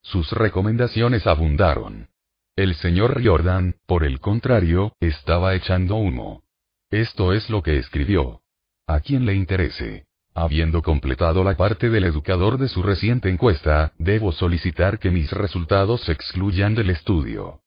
Sus 0.00 0.32
recomendaciones 0.32 1.26
abundaron. 1.26 2.08
El 2.56 2.74
señor 2.76 3.16
Riordan, 3.16 3.76
por 3.86 4.04
el 4.04 4.18
contrario, 4.18 4.94
estaba 5.00 5.54
echando 5.54 5.96
humo. 5.96 6.42
Esto 6.90 7.34
es 7.34 7.50
lo 7.50 7.62
que 7.62 7.76
escribió. 7.76 8.40
A 8.86 9.00
quien 9.00 9.26
le 9.26 9.34
interese. 9.34 10.06
Habiendo 10.34 10.80
completado 10.82 11.44
la 11.44 11.56
parte 11.56 11.90
del 11.90 12.04
educador 12.04 12.56
de 12.56 12.68
su 12.68 12.82
reciente 12.82 13.28
encuesta, 13.28 13.92
debo 13.98 14.32
solicitar 14.32 14.98
que 14.98 15.10
mis 15.10 15.30
resultados 15.32 16.00
se 16.02 16.12
excluyan 16.12 16.74
del 16.74 16.90
estudio. 16.90 17.59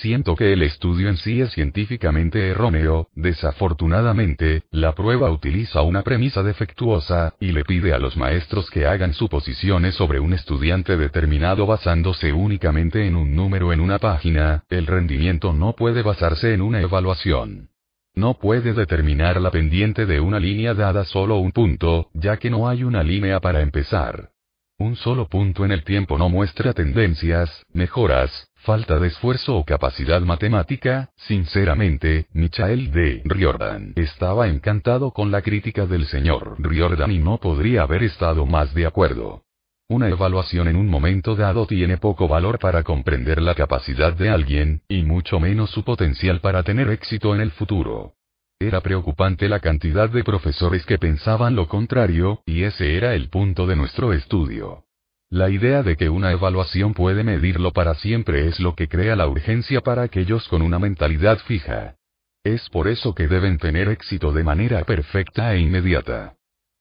Siento 0.00 0.34
que 0.36 0.52
el 0.52 0.62
estudio 0.62 1.08
en 1.08 1.16
sí 1.18 1.40
es 1.42 1.52
científicamente 1.52 2.48
erróneo, 2.48 3.08
desafortunadamente, 3.14 4.62
la 4.70 4.94
prueba 4.94 5.30
utiliza 5.30 5.82
una 5.82 6.02
premisa 6.02 6.42
defectuosa, 6.42 7.34
y 7.38 7.52
le 7.52 7.64
pide 7.64 7.92
a 7.92 7.98
los 7.98 8.16
maestros 8.16 8.70
que 8.70 8.86
hagan 8.86 9.12
suposiciones 9.12 9.94
sobre 9.94 10.18
un 10.18 10.32
estudiante 10.32 10.96
determinado 10.96 11.66
basándose 11.66 12.32
únicamente 12.32 13.06
en 13.06 13.16
un 13.16 13.36
número 13.36 13.72
en 13.72 13.80
una 13.80 13.98
página, 13.98 14.64
el 14.70 14.86
rendimiento 14.86 15.52
no 15.52 15.74
puede 15.74 16.02
basarse 16.02 16.54
en 16.54 16.62
una 16.62 16.80
evaluación. 16.80 17.68
No 18.14 18.34
puede 18.34 18.72
determinar 18.72 19.40
la 19.40 19.50
pendiente 19.50 20.06
de 20.06 20.20
una 20.20 20.40
línea 20.40 20.74
dada 20.74 21.04
solo 21.04 21.36
un 21.36 21.52
punto, 21.52 22.08
ya 22.14 22.38
que 22.38 22.50
no 22.50 22.68
hay 22.68 22.82
una 22.82 23.02
línea 23.02 23.40
para 23.40 23.60
empezar. 23.60 24.30
Un 24.78 24.96
solo 24.96 25.28
punto 25.28 25.64
en 25.64 25.70
el 25.70 25.84
tiempo 25.84 26.18
no 26.18 26.28
muestra 26.28 26.72
tendencias, 26.72 27.64
mejoras, 27.72 28.48
falta 28.62 28.98
de 28.98 29.08
esfuerzo 29.08 29.56
o 29.56 29.64
capacidad 29.64 30.20
matemática, 30.22 31.10
sinceramente, 31.16 32.26
Michael 32.32 32.90
D. 32.92 33.22
Riordan 33.24 33.92
estaba 33.96 34.48
encantado 34.48 35.10
con 35.10 35.30
la 35.30 35.42
crítica 35.42 35.86
del 35.86 36.06
señor 36.06 36.56
Riordan 36.58 37.10
y 37.10 37.18
no 37.18 37.38
podría 37.38 37.82
haber 37.82 38.04
estado 38.04 38.46
más 38.46 38.72
de 38.74 38.86
acuerdo. 38.86 39.42
Una 39.88 40.08
evaluación 40.08 40.68
en 40.68 40.76
un 40.76 40.88
momento 40.88 41.34
dado 41.34 41.66
tiene 41.66 41.98
poco 41.98 42.28
valor 42.28 42.58
para 42.58 42.82
comprender 42.82 43.42
la 43.42 43.54
capacidad 43.54 44.14
de 44.14 44.30
alguien, 44.30 44.82
y 44.88 45.02
mucho 45.02 45.38
menos 45.40 45.70
su 45.70 45.84
potencial 45.84 46.40
para 46.40 46.62
tener 46.62 46.88
éxito 46.88 47.34
en 47.34 47.40
el 47.40 47.50
futuro. 47.50 48.14
Era 48.60 48.80
preocupante 48.80 49.48
la 49.48 49.58
cantidad 49.58 50.08
de 50.08 50.22
profesores 50.22 50.86
que 50.86 50.96
pensaban 50.96 51.56
lo 51.56 51.66
contrario, 51.66 52.42
y 52.46 52.62
ese 52.62 52.96
era 52.96 53.14
el 53.14 53.28
punto 53.28 53.66
de 53.66 53.76
nuestro 53.76 54.12
estudio. 54.12 54.84
La 55.32 55.48
idea 55.48 55.82
de 55.82 55.96
que 55.96 56.10
una 56.10 56.30
evaluación 56.30 56.92
puede 56.92 57.24
medirlo 57.24 57.72
para 57.72 57.94
siempre 57.94 58.48
es 58.48 58.60
lo 58.60 58.74
que 58.74 58.86
crea 58.86 59.16
la 59.16 59.26
urgencia 59.26 59.80
para 59.80 60.02
aquellos 60.02 60.46
con 60.46 60.60
una 60.60 60.78
mentalidad 60.78 61.38
fija. 61.38 61.96
Es 62.44 62.68
por 62.68 62.86
eso 62.86 63.14
que 63.14 63.28
deben 63.28 63.56
tener 63.56 63.88
éxito 63.88 64.30
de 64.34 64.44
manera 64.44 64.84
perfecta 64.84 65.54
e 65.54 65.60
inmediata. 65.60 66.34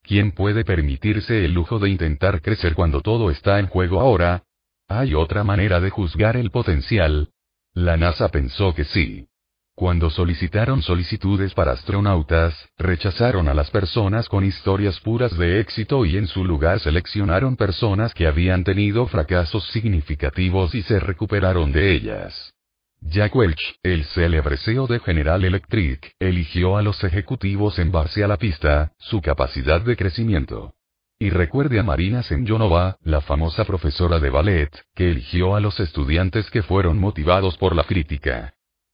¿Quién 0.04 0.34
puede 0.34 0.66
permitirse 0.66 1.46
el 1.46 1.54
lujo 1.54 1.80
de 1.80 1.92
intentar 1.92 2.42
crecer 2.42 2.74
cuando 2.76 3.00
todo 3.00 3.32
está 3.32 3.58
en 3.58 3.68
juego 3.68 4.02
ahora? 4.02 4.44
¿Hay 4.90 5.14
otra 5.14 5.46
manera 5.46 5.80
de 5.80 5.90
juzgar 5.90 6.36
el 6.36 6.52
potencial? 6.52 7.30
La 7.74 7.96
NASA 7.96 8.28
pensó 8.28 8.76
que 8.76 8.84
sí. 8.84 9.30
Cuando 9.76 10.10
solicitaron 10.10 10.82
solicitudes 10.82 11.54
para 11.54 11.72
astronautas, 11.72 12.54
rechazaron 12.78 13.48
a 13.48 13.54
las 13.54 13.72
personas 13.72 14.28
con 14.28 14.44
historias 14.44 15.00
puras 15.00 15.36
de 15.38 15.60
éxito 15.60 16.06
y 16.06 16.18
en 16.18 16.28
su 16.28 16.44
lugar 16.44 16.80
seleccionaron 16.80 17.56
personas 17.56 18.14
que 18.14 18.28
habían 18.28 18.64
tenido 18.64 19.08
fracasos 19.08 19.66
significativos 19.72 20.76
y 20.76 20.84
se 20.84 21.00
recuperaron 21.00 21.72
de 21.72 21.94
ellas. 21.94 22.54
Jack 23.02 23.36
Welch, 23.36 23.76
el 23.82 24.04
célebre 24.06 24.58
CEO 24.58 24.86
de 24.86 25.00
General 25.00 25.44
Electric, 25.44 26.14
eligió 26.20 26.78
a 26.78 26.84
los 26.84 27.04
ejecutivos 27.04 27.80
en 27.80 27.92
base 27.92 28.24
a 28.24 28.28
la 28.28 28.38
pista, 28.38 28.92
su 29.00 29.22
capacidad 29.22 29.82
de 29.82 29.96
crecimiento. 29.96 30.76
Y 31.18 31.30
recuerde 31.32 31.80
a 31.80 31.84
Marina 31.84 32.22
Semyonova, 32.24 32.98
la 33.04 33.22
famosa 33.22 33.66
profesora 33.66 34.20
de 34.20 34.30
ballet, 34.30 34.70
que 34.94 35.10
eligió 35.10 35.56
a 35.56 35.60
los 35.60 35.80
estudiantes 35.80 36.50
que 36.52 36.62
fueron 36.62 37.00
motivados 37.00 37.58
por 37.58 37.76
la 37.76 37.84
crítica. 37.84 38.54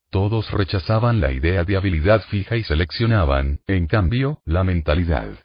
Todos 0.10 0.50
rechazaban 0.52 1.20
la 1.20 1.32
idea 1.32 1.64
de 1.64 1.76
habilidad 1.76 2.22
fija 2.30 2.56
y 2.56 2.64
seleccionaban, 2.64 3.60
en 3.68 3.88
cambio, 3.88 4.42
la 4.46 4.64
mentalidad. 4.64 5.38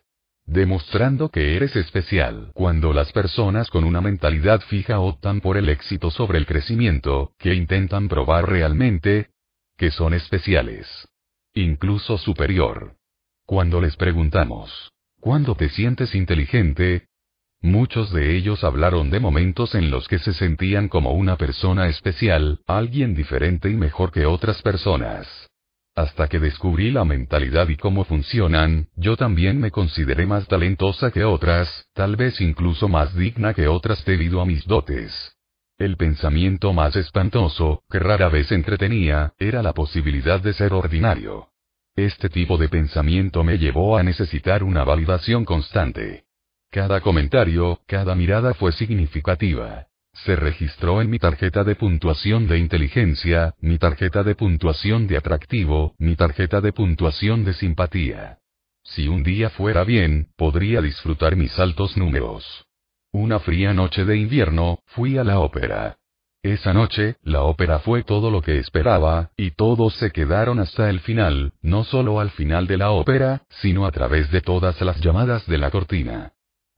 Demostrando 0.44 1.30
que 1.30 1.56
eres 1.56 1.74
especial. 1.76 2.52
Cuando 2.54 2.92
las 2.92 3.12
personas 3.12 3.70
con 3.70 3.84
una 3.84 4.00
mentalidad 4.00 4.60
fija 4.60 5.00
optan 5.00 5.40
por 5.40 5.56
el 5.56 5.68
éxito 5.68 6.10
sobre 6.10 6.38
el 6.38 6.46
crecimiento, 6.46 7.32
que 7.38 7.54
intentan 7.54 8.08
probar 8.08 8.48
realmente 8.48 9.30
que 9.76 9.90
son 9.90 10.14
especiales. 10.14 10.86
Incluso 11.54 12.18
superior. 12.18 12.94
Cuando 13.46 13.80
les 13.80 13.96
preguntamos, 13.96 14.92
¿cuándo 15.20 15.54
te 15.56 15.68
sientes 15.68 16.14
inteligente? 16.14 17.08
Muchos 17.62 18.12
de 18.12 18.36
ellos 18.36 18.64
hablaron 18.64 19.10
de 19.10 19.20
momentos 19.20 19.76
en 19.76 19.88
los 19.88 20.08
que 20.08 20.18
se 20.18 20.34
sentían 20.34 20.88
como 20.88 21.12
una 21.12 21.36
persona 21.36 21.86
especial, 21.86 22.58
alguien 22.66 23.14
diferente 23.14 23.70
y 23.70 23.74
mejor 23.74 24.10
que 24.10 24.26
otras 24.26 24.60
personas. 24.62 25.28
Hasta 25.94 26.26
que 26.26 26.40
descubrí 26.40 26.90
la 26.90 27.04
mentalidad 27.04 27.68
y 27.68 27.76
cómo 27.76 28.04
funcionan, 28.04 28.88
yo 28.96 29.16
también 29.16 29.60
me 29.60 29.70
consideré 29.70 30.26
más 30.26 30.48
talentosa 30.48 31.12
que 31.12 31.22
otras, 31.22 31.86
tal 31.94 32.16
vez 32.16 32.40
incluso 32.40 32.88
más 32.88 33.14
digna 33.14 33.54
que 33.54 33.68
otras 33.68 34.04
debido 34.04 34.40
a 34.40 34.44
mis 34.44 34.66
dotes. 34.66 35.36
El 35.78 35.96
pensamiento 35.96 36.72
más 36.72 36.96
espantoso, 36.96 37.84
que 37.88 38.00
rara 38.00 38.28
vez 38.28 38.50
entretenía, 38.50 39.34
era 39.38 39.62
la 39.62 39.72
posibilidad 39.72 40.40
de 40.40 40.52
ser 40.52 40.72
ordinario. 40.72 41.48
Este 41.94 42.28
tipo 42.28 42.58
de 42.58 42.68
pensamiento 42.68 43.44
me 43.44 43.58
llevó 43.58 43.96
a 43.96 44.02
necesitar 44.02 44.64
una 44.64 44.82
validación 44.82 45.44
constante. 45.44 46.24
Cada 46.72 47.02
comentario, 47.02 47.80
cada 47.86 48.14
mirada 48.14 48.54
fue 48.54 48.72
significativa. 48.72 49.88
Se 50.14 50.36
registró 50.36 51.02
en 51.02 51.10
mi 51.10 51.18
tarjeta 51.18 51.64
de 51.64 51.76
puntuación 51.76 52.48
de 52.48 52.56
inteligencia, 52.56 53.54
mi 53.60 53.76
tarjeta 53.76 54.22
de 54.22 54.34
puntuación 54.34 55.06
de 55.06 55.18
atractivo, 55.18 55.94
mi 55.98 56.16
tarjeta 56.16 56.62
de 56.62 56.72
puntuación 56.72 57.44
de 57.44 57.52
simpatía. 57.52 58.38
Si 58.84 59.06
un 59.06 59.22
día 59.22 59.50
fuera 59.50 59.84
bien, 59.84 60.28
podría 60.34 60.80
disfrutar 60.80 61.36
mis 61.36 61.58
altos 61.58 61.98
números. 61.98 62.64
Una 63.12 63.38
fría 63.38 63.74
noche 63.74 64.06
de 64.06 64.16
invierno, 64.16 64.78
fui 64.86 65.18
a 65.18 65.24
la 65.24 65.40
ópera. 65.40 65.98
Esa 66.42 66.72
noche, 66.72 67.16
la 67.22 67.42
ópera 67.42 67.80
fue 67.80 68.02
todo 68.02 68.30
lo 68.30 68.40
que 68.40 68.56
esperaba, 68.56 69.30
y 69.36 69.50
todos 69.50 69.92
se 69.96 70.10
quedaron 70.10 70.58
hasta 70.58 70.88
el 70.88 71.00
final, 71.00 71.52
no 71.60 71.84
solo 71.84 72.18
al 72.18 72.30
final 72.30 72.66
de 72.66 72.78
la 72.78 72.92
ópera, 72.92 73.42
sino 73.60 73.84
a 73.84 73.90
través 73.90 74.30
de 74.30 74.40
todas 74.40 74.80
las 74.80 74.98
llamadas 75.02 75.46
de 75.46 75.58
la 75.58 75.70
cortina. 75.70 76.32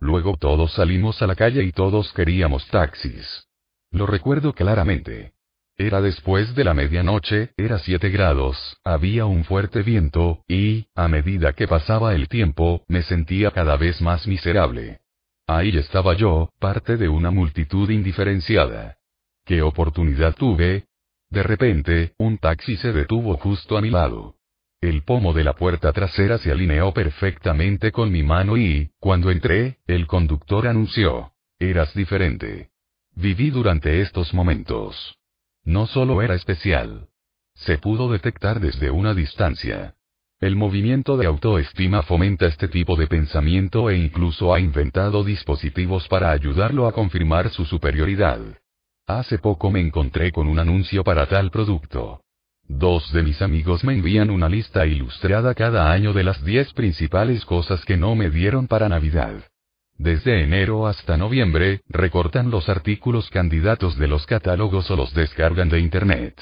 Luego 0.04 0.36
todos 0.36 0.74
salimos 0.74 1.22
a 1.22 1.26
la 1.26 1.34
calle 1.34 1.64
y 1.64 1.72
todos 1.72 2.12
queríamos 2.12 2.68
taxis. 2.68 3.48
Lo 3.90 4.04
recuerdo 4.06 4.52
claramente. 4.52 5.32
Era 5.78 6.02
después 6.02 6.54
de 6.54 6.62
la 6.62 6.74
medianoche, 6.74 7.54
era 7.56 7.78
7 7.78 8.10
grados, 8.10 8.76
había 8.84 9.24
un 9.24 9.44
fuerte 9.44 9.80
viento, 9.82 10.44
y, 10.46 10.88
a 10.94 11.08
medida 11.08 11.54
que 11.54 11.66
pasaba 11.66 12.14
el 12.14 12.28
tiempo, 12.28 12.84
me 12.86 13.00
sentía 13.02 13.50
cada 13.50 13.78
vez 13.78 14.02
más 14.02 14.26
miserable. 14.26 15.00
Ahí 15.46 15.74
estaba 15.74 16.12
yo, 16.12 16.50
parte 16.58 16.98
de 16.98 17.08
una 17.08 17.30
multitud 17.30 17.88
indiferenciada. 17.88 18.98
¿Qué 19.46 19.62
oportunidad 19.62 20.34
tuve? 20.34 20.84
De 21.30 21.42
repente, 21.42 22.12
un 22.18 22.36
taxi 22.36 22.76
se 22.76 22.92
detuvo 22.92 23.38
justo 23.38 23.78
a 23.78 23.80
mi 23.80 23.88
lado. 23.88 24.33
El 24.84 25.02
pomo 25.02 25.32
de 25.32 25.44
la 25.44 25.54
puerta 25.54 25.94
trasera 25.94 26.36
se 26.36 26.52
alineó 26.52 26.92
perfectamente 26.92 27.90
con 27.90 28.12
mi 28.12 28.22
mano 28.22 28.58
y, 28.58 28.90
cuando 29.00 29.30
entré, 29.30 29.78
el 29.86 30.06
conductor 30.06 30.68
anunció. 30.68 31.32
Eras 31.58 31.94
diferente. 31.94 32.68
Viví 33.16 33.48
durante 33.48 34.02
estos 34.02 34.34
momentos. 34.34 35.16
No 35.64 35.86
solo 35.86 36.20
era 36.20 36.34
especial. 36.34 37.08
Se 37.54 37.78
pudo 37.78 38.12
detectar 38.12 38.60
desde 38.60 38.90
una 38.90 39.14
distancia. 39.14 39.94
El 40.38 40.54
movimiento 40.54 41.16
de 41.16 41.28
autoestima 41.28 42.02
fomenta 42.02 42.44
este 42.44 42.68
tipo 42.68 42.94
de 42.94 43.06
pensamiento 43.06 43.88
e 43.88 43.96
incluso 43.96 44.52
ha 44.52 44.60
inventado 44.60 45.24
dispositivos 45.24 46.06
para 46.08 46.30
ayudarlo 46.30 46.86
a 46.86 46.92
confirmar 46.92 47.48
su 47.48 47.64
superioridad. 47.64 48.38
Hace 49.06 49.38
poco 49.38 49.70
me 49.70 49.80
encontré 49.80 50.30
con 50.30 50.46
un 50.46 50.58
anuncio 50.58 51.02
para 51.04 51.26
tal 51.26 51.50
producto. 51.50 52.23
Dos 52.68 53.12
de 53.12 53.22
mis 53.22 53.42
amigos 53.42 53.84
me 53.84 53.94
envían 53.94 54.30
una 54.30 54.48
lista 54.48 54.86
ilustrada 54.86 55.54
cada 55.54 55.92
año 55.92 56.12
de 56.12 56.24
las 56.24 56.42
10 56.44 56.72
principales 56.72 57.44
cosas 57.44 57.84
que 57.84 57.96
no 57.96 58.14
me 58.14 58.30
dieron 58.30 58.66
para 58.66 58.88
Navidad. 58.88 59.44
Desde 59.96 60.42
enero 60.42 60.86
hasta 60.86 61.16
noviembre, 61.16 61.82
recortan 61.88 62.50
los 62.50 62.68
artículos 62.68 63.30
candidatos 63.30 63.96
de 63.96 64.08
los 64.08 64.26
catálogos 64.26 64.90
o 64.90 64.96
los 64.96 65.14
descargan 65.14 65.68
de 65.68 65.78
Internet. 65.78 66.40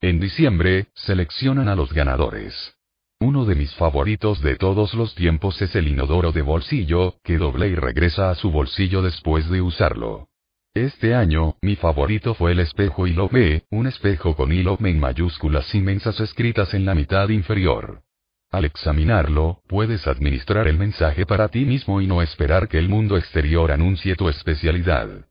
En 0.00 0.20
diciembre, 0.20 0.86
seleccionan 0.94 1.68
a 1.68 1.74
los 1.74 1.92
ganadores. 1.92 2.74
Uno 3.18 3.44
de 3.44 3.54
mis 3.54 3.74
favoritos 3.74 4.42
de 4.42 4.56
todos 4.56 4.94
los 4.94 5.14
tiempos 5.14 5.60
es 5.62 5.74
el 5.74 5.88
inodoro 5.88 6.32
de 6.32 6.42
bolsillo, 6.42 7.16
que 7.24 7.38
doble 7.38 7.68
y 7.68 7.74
regresa 7.74 8.30
a 8.30 8.34
su 8.34 8.50
bolsillo 8.50 9.02
después 9.02 9.48
de 9.50 9.62
usarlo. 9.62 10.28
Este 10.76 11.14
año, 11.14 11.56
mi 11.62 11.74
favorito 11.74 12.34
fue 12.34 12.52
el 12.52 12.60
espejo 12.60 13.06
Ilome, 13.06 13.62
un 13.70 13.86
espejo 13.86 14.36
con 14.36 14.52
Ilome 14.52 14.90
en 14.90 15.00
mayúsculas 15.00 15.74
inmensas 15.74 16.20
escritas 16.20 16.74
en 16.74 16.84
la 16.84 16.94
mitad 16.94 17.30
inferior. 17.30 18.02
Al 18.50 18.66
examinarlo, 18.66 19.62
puedes 19.68 20.06
administrar 20.06 20.68
el 20.68 20.76
mensaje 20.76 21.24
para 21.24 21.48
ti 21.48 21.64
mismo 21.64 22.02
y 22.02 22.06
no 22.06 22.20
esperar 22.20 22.68
que 22.68 22.78
el 22.78 22.90
mundo 22.90 23.16
exterior 23.16 23.72
anuncie 23.72 24.16
tu 24.16 24.28
especialidad. 24.28 25.26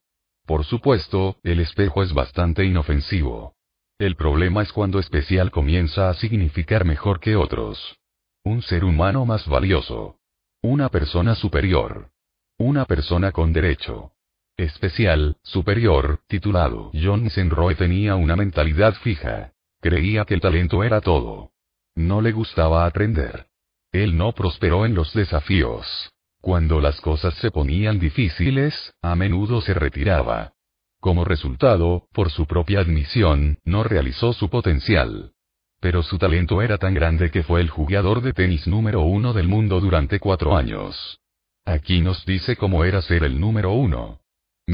Por 0.46 0.64
supuesto, 0.64 1.36
el 1.44 1.60
espejo 1.60 2.02
es 2.02 2.12
bastante 2.12 2.64
inofensivo. 2.64 3.54
El 4.00 4.16
problema 4.16 4.64
es 4.64 4.72
cuando 4.72 4.98
especial 4.98 5.52
comienza 5.52 6.10
a 6.10 6.14
significar 6.14 6.84
mejor 6.84 7.20
que 7.20 7.36
otros. 7.36 8.00
Un 8.42 8.62
ser 8.62 8.82
humano 8.82 9.24
más 9.24 9.46
valioso. 9.46 10.18
Una 10.60 10.88
persona 10.88 11.36
superior. 11.36 12.10
Una 12.58 12.84
persona 12.84 13.30
con 13.30 13.52
derecho. 13.52 14.10
Especial, 14.56 15.36
superior, 15.42 16.20
titulado. 16.28 16.90
John 16.94 17.28
Senroy 17.28 17.74
tenía 17.74 18.16
una 18.16 18.36
mentalidad 18.36 18.94
fija. 18.94 19.52
Creía 19.82 20.24
que 20.24 20.32
el 20.32 20.40
talento 20.40 20.82
era 20.82 21.02
todo. 21.02 21.50
No 21.94 22.22
le 22.22 22.32
gustaba 22.32 22.86
aprender. 22.86 23.46
Él 23.92 24.16
no 24.16 24.32
prosperó 24.32 24.86
en 24.86 24.94
los 24.94 25.12
desafíos. 25.12 26.10
Cuando 26.40 26.80
las 26.80 27.00
cosas 27.02 27.34
se 27.34 27.50
ponían 27.50 27.98
difíciles, 27.98 28.94
a 29.02 29.14
menudo 29.14 29.60
se 29.60 29.74
retiraba. 29.74 30.54
Como 31.00 31.24
resultado, 31.24 32.08
por 32.12 32.30
su 32.30 32.46
propia 32.46 32.80
admisión, 32.80 33.58
no 33.64 33.84
realizó 33.84 34.32
su 34.32 34.48
potencial. 34.48 35.32
Pero 35.80 36.02
su 36.02 36.16
talento 36.16 36.62
era 36.62 36.78
tan 36.78 36.94
grande 36.94 37.30
que 37.30 37.42
fue 37.42 37.60
el 37.60 37.68
jugador 37.68 38.22
de 38.22 38.32
tenis 38.32 38.66
número 38.66 39.02
uno 39.02 39.34
del 39.34 39.48
mundo 39.48 39.80
durante 39.80 40.18
cuatro 40.18 40.56
años. 40.56 41.20
Aquí 41.66 42.00
nos 42.00 42.24
dice 42.24 42.56
cómo 42.56 42.84
era 42.84 43.02
ser 43.02 43.24
el 43.24 43.38
número 43.38 43.72
uno. 43.72 44.20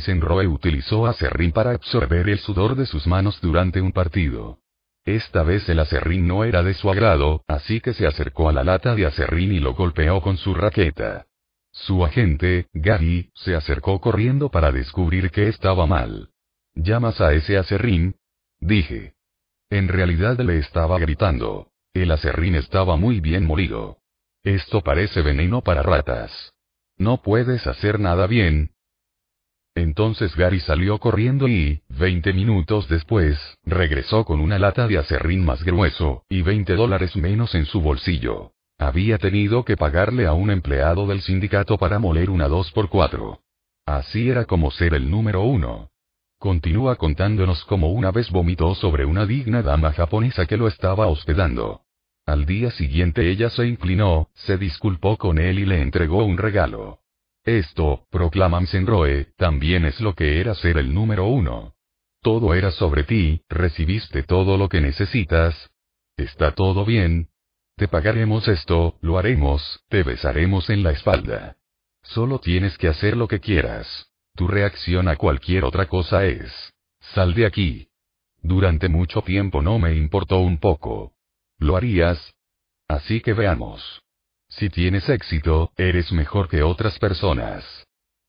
Senroe 0.00 0.46
utilizó 0.46 1.06
acerrín 1.06 1.52
para 1.52 1.72
absorber 1.72 2.28
el 2.28 2.38
sudor 2.38 2.76
de 2.76 2.86
sus 2.86 3.06
manos 3.06 3.40
durante 3.40 3.80
un 3.80 3.92
partido. 3.92 4.58
Esta 5.04 5.42
vez 5.42 5.68
el 5.68 5.80
acerrín 5.80 6.26
no 6.26 6.44
era 6.44 6.62
de 6.62 6.74
su 6.74 6.90
agrado, 6.90 7.42
así 7.46 7.80
que 7.80 7.92
se 7.92 8.06
acercó 8.06 8.48
a 8.48 8.52
la 8.52 8.64
lata 8.64 8.94
de 8.94 9.06
acerrín 9.06 9.52
y 9.52 9.58
lo 9.58 9.74
golpeó 9.74 10.20
con 10.20 10.36
su 10.36 10.54
raqueta. 10.54 11.26
Su 11.72 12.04
agente, 12.04 12.66
Gary, 12.72 13.30
se 13.34 13.54
acercó 13.54 14.00
corriendo 14.00 14.50
para 14.50 14.70
descubrir 14.70 15.30
que 15.30 15.48
estaba 15.48 15.86
mal. 15.86 16.30
¿Llamas 16.74 17.20
a 17.20 17.32
ese 17.32 17.58
acerrín? 17.58 18.16
Dije. 18.60 19.14
En 19.70 19.88
realidad 19.88 20.38
le 20.38 20.58
estaba 20.58 20.98
gritando. 20.98 21.68
El 21.94 22.10
acerrín 22.10 22.54
estaba 22.54 22.96
muy 22.96 23.20
bien 23.20 23.44
molido. 23.44 23.98
Esto 24.44 24.82
parece 24.82 25.22
veneno 25.22 25.62
para 25.62 25.82
ratas. 25.82 26.52
No 26.96 27.22
puedes 27.22 27.66
hacer 27.66 27.98
nada 27.98 28.26
bien. 28.26 28.70
Entonces 29.74 30.36
Gary 30.36 30.60
salió 30.60 30.98
corriendo 30.98 31.48
y, 31.48 31.80
20 31.88 32.32
minutos 32.34 32.88
después, 32.88 33.38
regresó 33.64 34.24
con 34.24 34.40
una 34.40 34.58
lata 34.58 34.86
de 34.86 34.98
acerrín 34.98 35.44
más 35.44 35.64
grueso, 35.64 36.24
y 36.28 36.42
20 36.42 36.74
dólares 36.74 37.16
menos 37.16 37.54
en 37.54 37.64
su 37.64 37.80
bolsillo. 37.80 38.52
Había 38.78 39.18
tenido 39.18 39.64
que 39.64 39.76
pagarle 39.76 40.26
a 40.26 40.34
un 40.34 40.50
empleado 40.50 41.06
del 41.06 41.22
sindicato 41.22 41.78
para 41.78 41.98
moler 41.98 42.28
una 42.28 42.48
2x4. 42.48 43.38
Así 43.86 44.28
era 44.28 44.44
como 44.44 44.70
ser 44.70 44.94
el 44.94 45.10
número 45.10 45.42
uno. 45.42 45.90
Continúa 46.38 46.96
contándonos 46.96 47.64
cómo 47.64 47.92
una 47.92 48.10
vez 48.10 48.30
vomitó 48.30 48.74
sobre 48.74 49.04
una 49.04 49.24
digna 49.26 49.62
dama 49.62 49.92
japonesa 49.92 50.46
que 50.46 50.56
lo 50.56 50.66
estaba 50.66 51.06
hospedando. 51.06 51.82
Al 52.26 52.46
día 52.46 52.70
siguiente 52.72 53.30
ella 53.30 53.48
se 53.48 53.66
inclinó, 53.66 54.28
se 54.34 54.58
disculpó 54.58 55.16
con 55.16 55.38
él 55.38 55.58
y 55.58 55.66
le 55.66 55.80
entregó 55.80 56.24
un 56.24 56.38
regalo. 56.38 57.01
Esto, 57.44 58.06
proclama 58.10 58.60
Msenroe, 58.60 59.32
también 59.36 59.84
es 59.84 60.00
lo 60.00 60.14
que 60.14 60.40
era 60.40 60.54
ser 60.54 60.78
el 60.78 60.94
número 60.94 61.26
uno. 61.26 61.74
Todo 62.20 62.54
era 62.54 62.70
sobre 62.70 63.02
ti, 63.02 63.42
recibiste 63.48 64.22
todo 64.22 64.56
lo 64.56 64.68
que 64.68 64.80
necesitas. 64.80 65.70
Está 66.16 66.54
todo 66.54 66.84
bien, 66.84 67.30
te 67.76 67.88
pagaremos 67.88 68.46
esto, 68.48 68.96
lo 69.00 69.18
haremos, 69.18 69.82
te 69.88 70.02
besaremos 70.02 70.70
en 70.70 70.82
la 70.82 70.92
espalda. 70.92 71.56
Solo 72.02 72.38
tienes 72.38 72.76
que 72.78 72.88
hacer 72.88 73.16
lo 73.16 73.28
que 73.28 73.40
quieras. 73.40 74.10
Tu 74.34 74.46
reacción 74.46 75.08
a 75.08 75.16
cualquier 75.16 75.64
otra 75.64 75.88
cosa 75.88 76.24
es, 76.24 76.52
sal 77.14 77.34
de 77.34 77.46
aquí. 77.46 77.88
Durante 78.40 78.88
mucho 78.88 79.22
tiempo 79.22 79.62
no 79.62 79.78
me 79.78 79.94
importó 79.94 80.38
un 80.38 80.58
poco. 80.58 81.12
¿Lo 81.58 81.76
harías? 81.76 82.34
Así 82.88 83.20
que 83.20 83.32
veamos. 83.32 84.01
Si 84.56 84.68
tienes 84.68 85.08
éxito, 85.08 85.72
eres 85.76 86.12
mejor 86.12 86.48
que 86.48 86.62
otras 86.62 86.98
personas. 86.98 87.64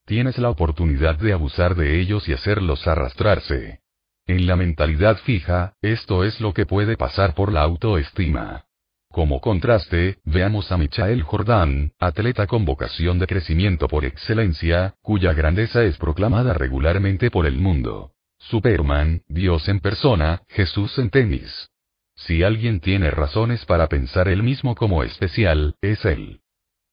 Tienes 0.06 0.38
la 0.38 0.50
oportunidad 0.50 1.18
de 1.18 1.34
abusar 1.34 1.76
de 1.76 2.00
ellos 2.00 2.28
y 2.30 2.34
hacerlos 2.34 2.88
arrastrarse. 2.88 3.82
En 4.26 4.48
la 4.48 4.56
mentalidad 4.56 5.18
fija, 5.18 5.74
esto 5.82 6.24
es 6.24 6.40
lo 6.40 6.54
que 6.54 6.66
puede 6.66 6.96
pasar 6.96 7.36
por 7.36 7.52
la 7.52 7.62
autoestima. 7.62 8.66
Como 9.12 9.42
contraste, 9.42 10.18
veamos 10.24 10.72
a 10.72 10.78
Michael 10.78 11.24
Jordan, 11.24 11.92
atleta 12.00 12.48
con 12.48 12.64
vocación 12.66 13.20
de 13.20 13.28
crecimiento 13.28 13.88
por 13.88 14.06
excelencia, 14.06 14.96
cuya 15.02 15.34
grandeza 15.34 15.84
es 15.84 15.98
proclamada 15.98 16.54
regularmente 16.54 17.32
por 17.32 17.46
el 17.46 17.58
mundo. 17.58 18.14
Superman, 18.40 19.22
Dios 19.28 19.68
en 19.68 19.82
persona, 19.82 20.42
Jesús 20.48 20.98
en 20.98 21.10
tenis. 21.10 21.70
Si 22.16 22.44
alguien 22.44 22.80
tiene 22.80 23.12
razones 23.12 23.66
para 23.66 23.88
pensar 23.88 24.28
él 24.28 24.44
mismo 24.44 24.76
como 24.76 25.04
especial, 25.04 25.76
es 25.82 26.06
él. 26.06 26.42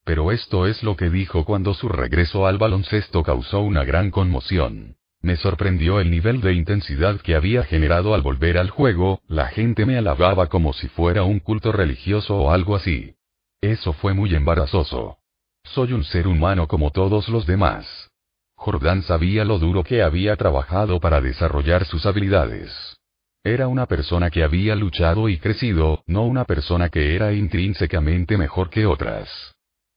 Pero 0.04 0.32
esto 0.32 0.66
es 0.66 0.82
lo 0.82 0.96
que 0.96 1.10
dijo 1.10 1.44
cuando 1.44 1.74
su 1.74 1.88
regreso 1.88 2.46
al 2.46 2.58
baloncesto 2.58 3.22
causó 3.22 3.60
una 3.60 3.84
gran 3.84 4.10
conmoción. 4.10 4.96
Me 5.22 5.36
sorprendió 5.36 6.00
el 6.00 6.10
nivel 6.10 6.40
de 6.40 6.54
intensidad 6.54 7.20
que 7.20 7.34
había 7.34 7.64
generado 7.64 8.14
al 8.14 8.22
volver 8.22 8.56
al 8.56 8.70
juego, 8.70 9.20
la 9.28 9.48
gente 9.48 9.84
me 9.84 9.98
alababa 9.98 10.46
como 10.46 10.72
si 10.72 10.88
fuera 10.88 11.24
un 11.24 11.40
culto 11.40 11.72
religioso 11.72 12.36
o 12.36 12.50
algo 12.50 12.74
así. 12.74 13.14
Eso 13.60 13.92
fue 13.92 14.14
muy 14.14 14.34
embarazoso. 14.34 15.18
Soy 15.62 15.92
un 15.92 16.04
ser 16.04 16.26
humano 16.26 16.66
como 16.66 16.90
todos 16.90 17.28
los 17.28 17.46
demás. 17.46 18.10
Jordán 18.54 19.02
sabía 19.02 19.44
lo 19.44 19.58
duro 19.58 19.84
que 19.84 20.02
había 20.02 20.36
trabajado 20.36 21.00
para 21.00 21.20
desarrollar 21.20 21.84
sus 21.84 22.06
habilidades. 22.06 22.99
Era 23.42 23.68
una 23.68 23.86
persona 23.86 24.30
que 24.30 24.44
había 24.44 24.76
luchado 24.76 25.30
y 25.30 25.38
crecido, 25.38 26.04
no 26.06 26.26
una 26.26 26.44
persona 26.44 26.90
que 26.90 27.14
era 27.14 27.32
intrínsecamente 27.32 28.36
mejor 28.36 28.68
que 28.68 28.84
otras. 28.84 29.30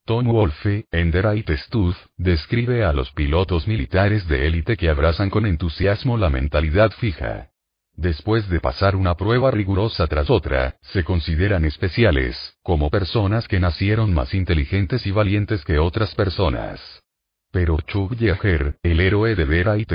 Tom 0.05 0.27
Wolfe, 0.27 0.85
en 0.91 1.11
The 1.11 1.21
Right 1.21 1.49
describe 2.15 2.85
a 2.85 2.93
los 2.93 3.11
pilotos 3.11 3.67
militares 3.67 4.27
de 4.29 4.47
élite 4.47 4.77
que 4.77 4.89
abrazan 4.89 5.29
con 5.29 5.45
entusiasmo 5.45 6.17
la 6.17 6.29
mentalidad 6.29 6.91
fija. 6.91 7.49
Después 7.95 8.49
de 8.49 8.61
pasar 8.61 8.95
una 8.95 9.15
prueba 9.15 9.51
rigurosa 9.51 10.07
tras 10.07 10.29
otra, 10.29 10.77
se 10.81 11.03
consideran 11.03 11.65
especiales, 11.65 12.55
como 12.63 12.89
personas 12.89 13.47
que 13.49 13.59
nacieron 13.59 14.13
más 14.13 14.33
inteligentes 14.33 15.05
y 15.05 15.11
valientes 15.11 15.65
que 15.65 15.79
otras 15.79 16.15
personas. 16.15 16.81
Pero 17.51 17.77
Chuck 17.81 18.15
Yeager, 18.15 18.77
el 18.83 18.99
héroe 19.01 19.35
de 19.35 19.45
The 19.45 19.63
Right 19.63 19.91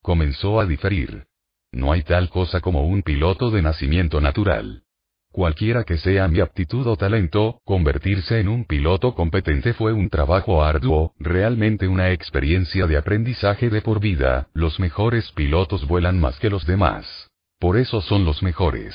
comenzó 0.00 0.60
a 0.60 0.66
diferir. 0.66 1.26
No 1.74 1.90
hay 1.90 2.02
tal 2.02 2.28
cosa 2.28 2.60
como 2.60 2.84
un 2.84 3.02
piloto 3.02 3.50
de 3.50 3.60
nacimiento 3.60 4.20
natural. 4.20 4.84
Cualquiera 5.32 5.82
que 5.82 5.98
sea 5.98 6.28
mi 6.28 6.38
aptitud 6.38 6.86
o 6.86 6.96
talento, 6.96 7.58
convertirse 7.64 8.38
en 8.38 8.46
un 8.46 8.64
piloto 8.64 9.16
competente 9.16 9.74
fue 9.74 9.92
un 9.92 10.08
trabajo 10.08 10.62
arduo, 10.62 11.12
realmente 11.18 11.88
una 11.88 12.12
experiencia 12.12 12.86
de 12.86 12.96
aprendizaje 12.96 13.70
de 13.70 13.82
por 13.82 13.98
vida, 13.98 14.46
los 14.54 14.78
mejores 14.78 15.32
pilotos 15.32 15.88
vuelan 15.88 16.20
más 16.20 16.38
que 16.38 16.48
los 16.48 16.64
demás. 16.64 17.28
Por 17.58 17.76
eso 17.76 18.00
son 18.00 18.24
los 18.24 18.44
mejores. 18.44 18.94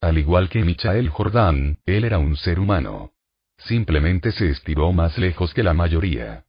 Al 0.00 0.16
igual 0.16 0.48
que 0.48 0.62
Michael 0.62 1.08
Jordan, 1.08 1.78
él 1.84 2.04
era 2.04 2.18
un 2.18 2.36
ser 2.36 2.60
humano. 2.60 3.10
Simplemente 3.58 4.30
se 4.30 4.50
estiró 4.50 4.92
más 4.92 5.18
lejos 5.18 5.52
que 5.52 5.64
la 5.64 5.74
mayoría. 5.74 6.44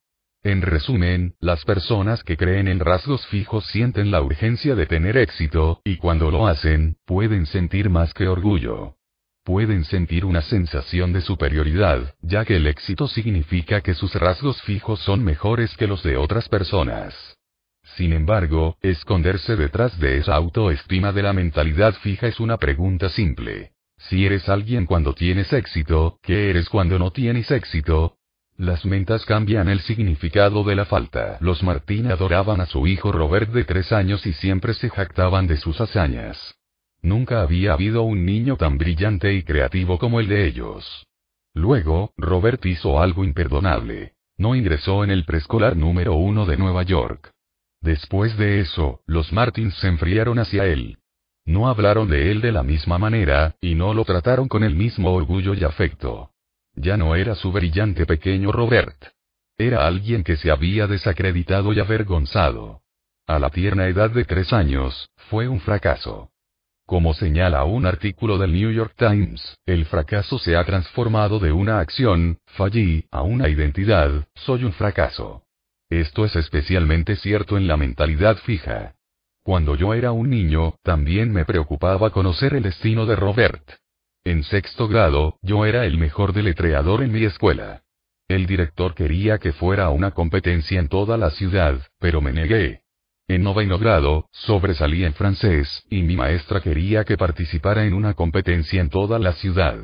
En 0.45 0.61
resumen, 0.61 1.33
las 1.39 1.65
personas 1.65 2.23
que 2.23 2.37
creen 2.37 2.67
en 2.67 2.79
rasgos 2.79 3.25
fijos 3.25 3.65
sienten 3.65 4.11
la 4.11 4.21
urgencia 4.21 4.75
de 4.75 4.85
tener 4.85 5.17
éxito, 5.17 5.81
y 5.83 5.97
cuando 5.97 6.29
lo 6.29 6.45
hacen, 6.45 6.97
pueden 7.05 7.47
sentir 7.47 7.89
más 7.89 8.13
que 8.13 8.27
orgullo 8.27 8.95
pueden 9.45 9.85
sentir 9.85 10.25
una 10.25 10.41
sensación 10.41 11.13
de 11.13 11.21
superioridad, 11.21 12.15
ya 12.23 12.43
que 12.45 12.55
el 12.55 12.65
éxito 12.65 13.07
significa 13.07 13.81
que 13.81 13.93
sus 13.93 14.15
rasgos 14.15 14.59
fijos 14.63 14.99
son 15.01 15.23
mejores 15.23 15.77
que 15.77 15.85
los 15.85 16.01
de 16.01 16.17
otras 16.17 16.49
personas. 16.49 17.13
Sin 17.95 18.11
embargo, 18.11 18.75
esconderse 18.81 19.55
detrás 19.55 19.99
de 19.99 20.17
esa 20.17 20.33
autoestima 20.33 21.11
de 21.11 21.21
la 21.21 21.31
mentalidad 21.31 21.93
fija 22.01 22.25
es 22.25 22.39
una 22.39 22.57
pregunta 22.57 23.09
simple. 23.09 23.73
Si 23.97 24.25
eres 24.25 24.49
alguien 24.49 24.87
cuando 24.87 25.13
tienes 25.13 25.53
éxito, 25.53 26.17
¿qué 26.23 26.49
eres 26.49 26.67
cuando 26.67 26.97
no 26.97 27.11
tienes 27.11 27.51
éxito? 27.51 28.17
Las 28.57 28.85
mentas 28.85 29.25
cambian 29.25 29.67
el 29.67 29.81
significado 29.81 30.63
de 30.63 30.75
la 30.75 30.85
falta. 30.85 31.37
Los 31.41 31.61
Martín 31.61 32.09
adoraban 32.09 32.61
a 32.61 32.65
su 32.65 32.87
hijo 32.87 33.11
Robert 33.11 33.51
de 33.51 33.65
tres 33.65 33.91
años 33.91 34.25
y 34.25 34.31
siempre 34.31 34.73
se 34.73 34.89
jactaban 34.89 35.45
de 35.45 35.57
sus 35.57 35.81
hazañas. 35.81 36.55
Nunca 37.01 37.41
había 37.41 37.73
habido 37.73 38.03
un 38.03 38.25
niño 38.25 38.55
tan 38.55 38.77
brillante 38.77 39.33
y 39.33 39.43
creativo 39.43 39.99
como 39.99 40.21
el 40.21 40.29
de 40.29 40.47
ellos. 40.47 41.05
Luego, 41.53 42.13
Robert 42.17 42.65
hizo 42.65 43.01
algo 43.01 43.25
imperdonable. 43.25 44.13
No 44.37 44.55
ingresó 44.55 45.03
en 45.03 45.11
el 45.11 45.25
preescolar 45.25 45.75
número 45.75 46.15
uno 46.15 46.45
de 46.45 46.55
Nueva 46.57 46.83
York. 46.83 47.31
Después 47.81 48.37
de 48.37 48.61
eso, 48.61 49.01
los 49.05 49.33
Martins 49.33 49.75
se 49.75 49.87
enfriaron 49.87 50.39
hacia 50.39 50.65
él. 50.65 50.97
No 51.45 51.67
hablaron 51.67 52.09
de 52.09 52.31
él 52.31 52.41
de 52.41 52.51
la 52.51 52.63
misma 52.63 52.97
manera, 52.97 53.55
y 53.61 53.75
no 53.75 53.93
lo 53.93 54.05
trataron 54.05 54.47
con 54.47 54.63
el 54.63 54.75
mismo 54.75 55.13
orgullo 55.13 55.53
y 55.53 55.63
afecto. 55.63 56.31
Ya 56.75 56.97
no 56.97 57.15
era 57.15 57.35
su 57.35 57.51
brillante 57.51 58.05
pequeño 58.05 58.51
Robert. 58.51 58.95
Era 59.57 59.87
alguien 59.87 60.23
que 60.23 60.35
se 60.35 60.51
había 60.51 60.87
desacreditado 60.87 61.71
y 61.73 61.79
avergonzado. 61.79 62.81
A 63.27 63.39
la 63.39 63.49
tierna 63.49 63.87
edad 63.87 64.11
de 64.11 64.25
tres 64.25 64.53
años, 64.53 65.09
fue 65.29 65.47
un 65.47 65.59
fracaso. 65.61 66.29
Como 66.85 67.15
señala 67.15 67.63
un 67.63 67.87
artículo 67.87 68.37
del 68.37 68.53
New 68.53 68.71
York 68.71 68.93
Times, 68.95 69.57
el 69.65 69.85
fracaso 69.85 70.37
se 70.37 70.55
ha 70.55 70.63
transformado 70.65 71.39
de 71.39 71.51
una 71.51 71.79
acción, 71.79 72.37
fallí, 72.45 73.05
a 73.09 73.23
una 73.23 73.49
identidad, 73.49 74.27
soy 74.35 74.65
un 74.65 74.73
fracaso. 74.73 75.43
Esto 75.89 76.25
es 76.25 76.35
especialmente 76.35 77.15
cierto 77.15 77.57
en 77.57 77.65
la 77.65 77.77
mentalidad 77.77 78.37
fija. 78.37 78.95
Cuando 79.43 79.75
yo 79.75 79.93
era 79.93 80.11
un 80.11 80.29
niño, 80.29 80.75
también 80.83 81.31
me 81.31 81.45
preocupaba 81.45 82.11
conocer 82.11 82.53
el 82.53 82.63
destino 82.63 83.05
de 83.05 83.15
Robert. 83.15 83.63
En 84.25 84.43
sexto 84.43 84.87
grado, 84.87 85.37
yo 85.43 85.67
era 85.67 85.85
el 85.85 85.99
mejor 85.99 86.33
deletreador 86.33 87.03
en 87.03 87.11
mi 87.11 87.23
escuela. 87.25 87.83
El 88.27 88.47
director 88.47 88.95
quería 88.95 89.37
que 89.37 89.53
fuera 89.53 89.89
una 89.89 90.11
competencia 90.11 90.79
en 90.79 90.87
toda 90.87 91.15
la 91.15 91.29
ciudad, 91.29 91.79
pero 91.99 92.21
me 92.21 92.33
negué. 92.33 92.81
En 93.27 93.43
noveno 93.43 93.77
grado, 93.77 94.27
sobresalí 94.31 95.05
en 95.05 95.13
francés, 95.13 95.85
y 95.91 96.01
mi 96.01 96.15
maestra 96.15 96.59
quería 96.59 97.03
que 97.03 97.17
participara 97.17 97.85
en 97.85 97.93
una 97.93 98.15
competencia 98.15 98.81
en 98.81 98.89
toda 98.89 99.19
la 99.19 99.33
ciudad. 99.33 99.77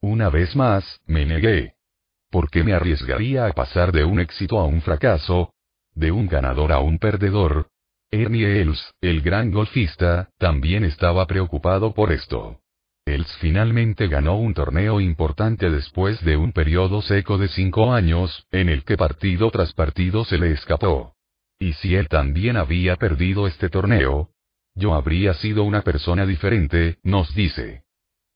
Una 0.00 0.30
vez 0.30 0.56
más, 0.56 1.02
me 1.04 1.26
negué. 1.26 1.74
¿Por 2.30 2.48
qué 2.48 2.64
me 2.64 2.72
arriesgaría 2.72 3.44
a 3.44 3.52
pasar 3.52 3.92
de 3.92 4.06
un 4.06 4.18
éxito 4.18 4.58
a 4.60 4.64
un 4.64 4.80
fracaso? 4.80 5.52
¿De 5.94 6.10
un 6.10 6.26
ganador 6.26 6.72
a 6.72 6.78
un 6.78 6.98
perdedor? 6.98 7.68
Ernie 8.10 8.62
Els, 8.62 8.94
el 9.02 9.20
gran 9.20 9.50
golfista, 9.50 10.30
también 10.38 10.84
estaba 10.84 11.26
preocupado 11.26 11.92
por 11.92 12.12
esto. 12.12 12.63
Els 13.06 13.36
finalmente 13.36 14.08
ganó 14.08 14.36
un 14.36 14.54
torneo 14.54 14.98
importante 14.98 15.68
después 15.70 16.24
de 16.24 16.38
un 16.38 16.52
periodo 16.52 17.02
seco 17.02 17.36
de 17.36 17.48
cinco 17.48 17.92
años, 17.92 18.46
en 18.50 18.70
el 18.70 18.82
que 18.84 18.96
partido 18.96 19.50
tras 19.50 19.74
partido 19.74 20.24
se 20.24 20.38
le 20.38 20.52
escapó. 20.52 21.14
Y 21.58 21.74
si 21.74 21.94
él 21.96 22.08
también 22.08 22.56
había 22.56 22.96
perdido 22.96 23.46
este 23.46 23.68
torneo, 23.68 24.30
yo 24.74 24.94
habría 24.94 25.34
sido 25.34 25.64
una 25.64 25.82
persona 25.82 26.24
diferente, 26.24 26.98
nos 27.02 27.34
dice. 27.34 27.84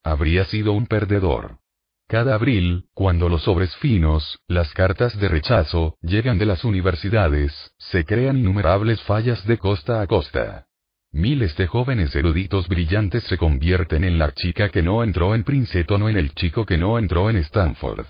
Habría 0.05 0.45
sido 0.45 0.73
un 0.73 0.87
perdedor. 0.87 1.59
Cada 2.07 2.35
abril, 2.35 2.89
cuando 2.95 3.29
los 3.29 3.43
sobres 3.43 3.75
finos, 3.77 4.39
las 4.47 4.73
cartas 4.73 5.19
de 5.19 5.29
rechazo, 5.29 5.97
llegan 6.03 6.39
de 6.39 6.47
las 6.47 6.65
universidades, 6.65 7.53
se 7.79 8.05
crean 8.05 8.39
innumerables 8.39 9.03
fallas 9.03 9.45
de 9.47 9.59
costa 9.59 10.01
a 10.01 10.07
costa. 10.07 10.68
Miles 11.13 11.57
de 11.57 11.67
jóvenes 11.67 12.15
eruditos 12.15 12.69
brillantes 12.69 13.25
se 13.25 13.39
convierten 13.39 14.05
en 14.05 14.19
la 14.19 14.33
chica 14.33 14.69
que 14.69 14.83
no 14.83 15.03
entró 15.03 15.35
en 15.35 15.43
Princeton 15.43 16.03
o 16.03 16.09
en 16.11 16.19
el 16.19 16.35
chico 16.35 16.67
que 16.67 16.77
no 16.77 16.99
entró 16.99 17.31
en 17.31 17.39
Stanford. 17.39 18.07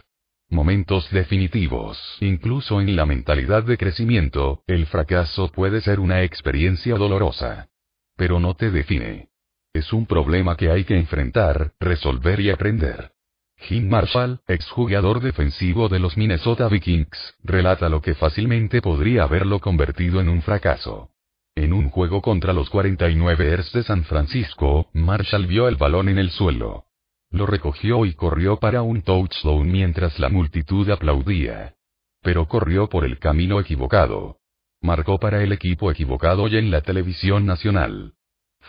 Momentos 0.50 1.08
definitivos. 1.10 1.96
Incluso 2.20 2.80
en 2.80 2.96
la 2.96 3.06
mentalidad 3.06 3.62
de 3.62 3.78
crecimiento, 3.78 4.62
el 4.66 4.86
fracaso 4.86 5.48
puede 5.48 5.80
ser 5.80 6.00
una 6.00 6.22
experiencia 6.24 6.96
dolorosa. 6.96 7.68
Pero 8.16 8.40
no 8.40 8.54
te 8.54 8.70
define. 8.70 9.28
Es 9.72 9.92
un 9.92 10.06
problema 10.06 10.56
que 10.56 10.70
hay 10.70 10.82
que 10.82 10.96
enfrentar, 10.98 11.74
resolver 11.78 12.40
y 12.40 12.50
aprender. 12.50 13.12
Jim 13.58 13.88
Marshall, 13.88 14.40
exjugador 14.48 15.20
defensivo 15.20 15.88
de 15.88 16.00
los 16.00 16.16
Minnesota 16.16 16.68
Vikings, 16.68 17.36
relata 17.44 17.88
lo 17.88 18.02
que 18.02 18.14
fácilmente 18.14 18.82
podría 18.82 19.22
haberlo 19.22 19.60
convertido 19.60 20.20
en 20.20 20.28
un 20.28 20.42
fracaso. 20.42 21.10
En 21.58 21.72
un 21.72 21.90
juego 21.90 22.22
contra 22.22 22.52
los 22.52 22.70
49ers 22.70 23.72
de 23.72 23.82
San 23.82 24.04
Francisco, 24.04 24.90
Marshall 24.92 25.48
vio 25.48 25.66
el 25.66 25.74
balón 25.74 26.08
en 26.08 26.16
el 26.16 26.30
suelo. 26.30 26.84
Lo 27.32 27.46
recogió 27.46 28.06
y 28.06 28.14
corrió 28.14 28.60
para 28.60 28.82
un 28.82 29.02
touchdown 29.02 29.68
mientras 29.68 30.20
la 30.20 30.28
multitud 30.28 30.88
aplaudía. 30.88 31.74
Pero 32.22 32.46
corrió 32.46 32.88
por 32.88 33.04
el 33.04 33.18
camino 33.18 33.58
equivocado. 33.58 34.36
Marcó 34.80 35.18
para 35.18 35.42
el 35.42 35.50
equipo 35.50 35.90
equivocado 35.90 36.46
y 36.46 36.58
en 36.58 36.70
la 36.70 36.80
televisión 36.82 37.44
nacional. 37.44 38.14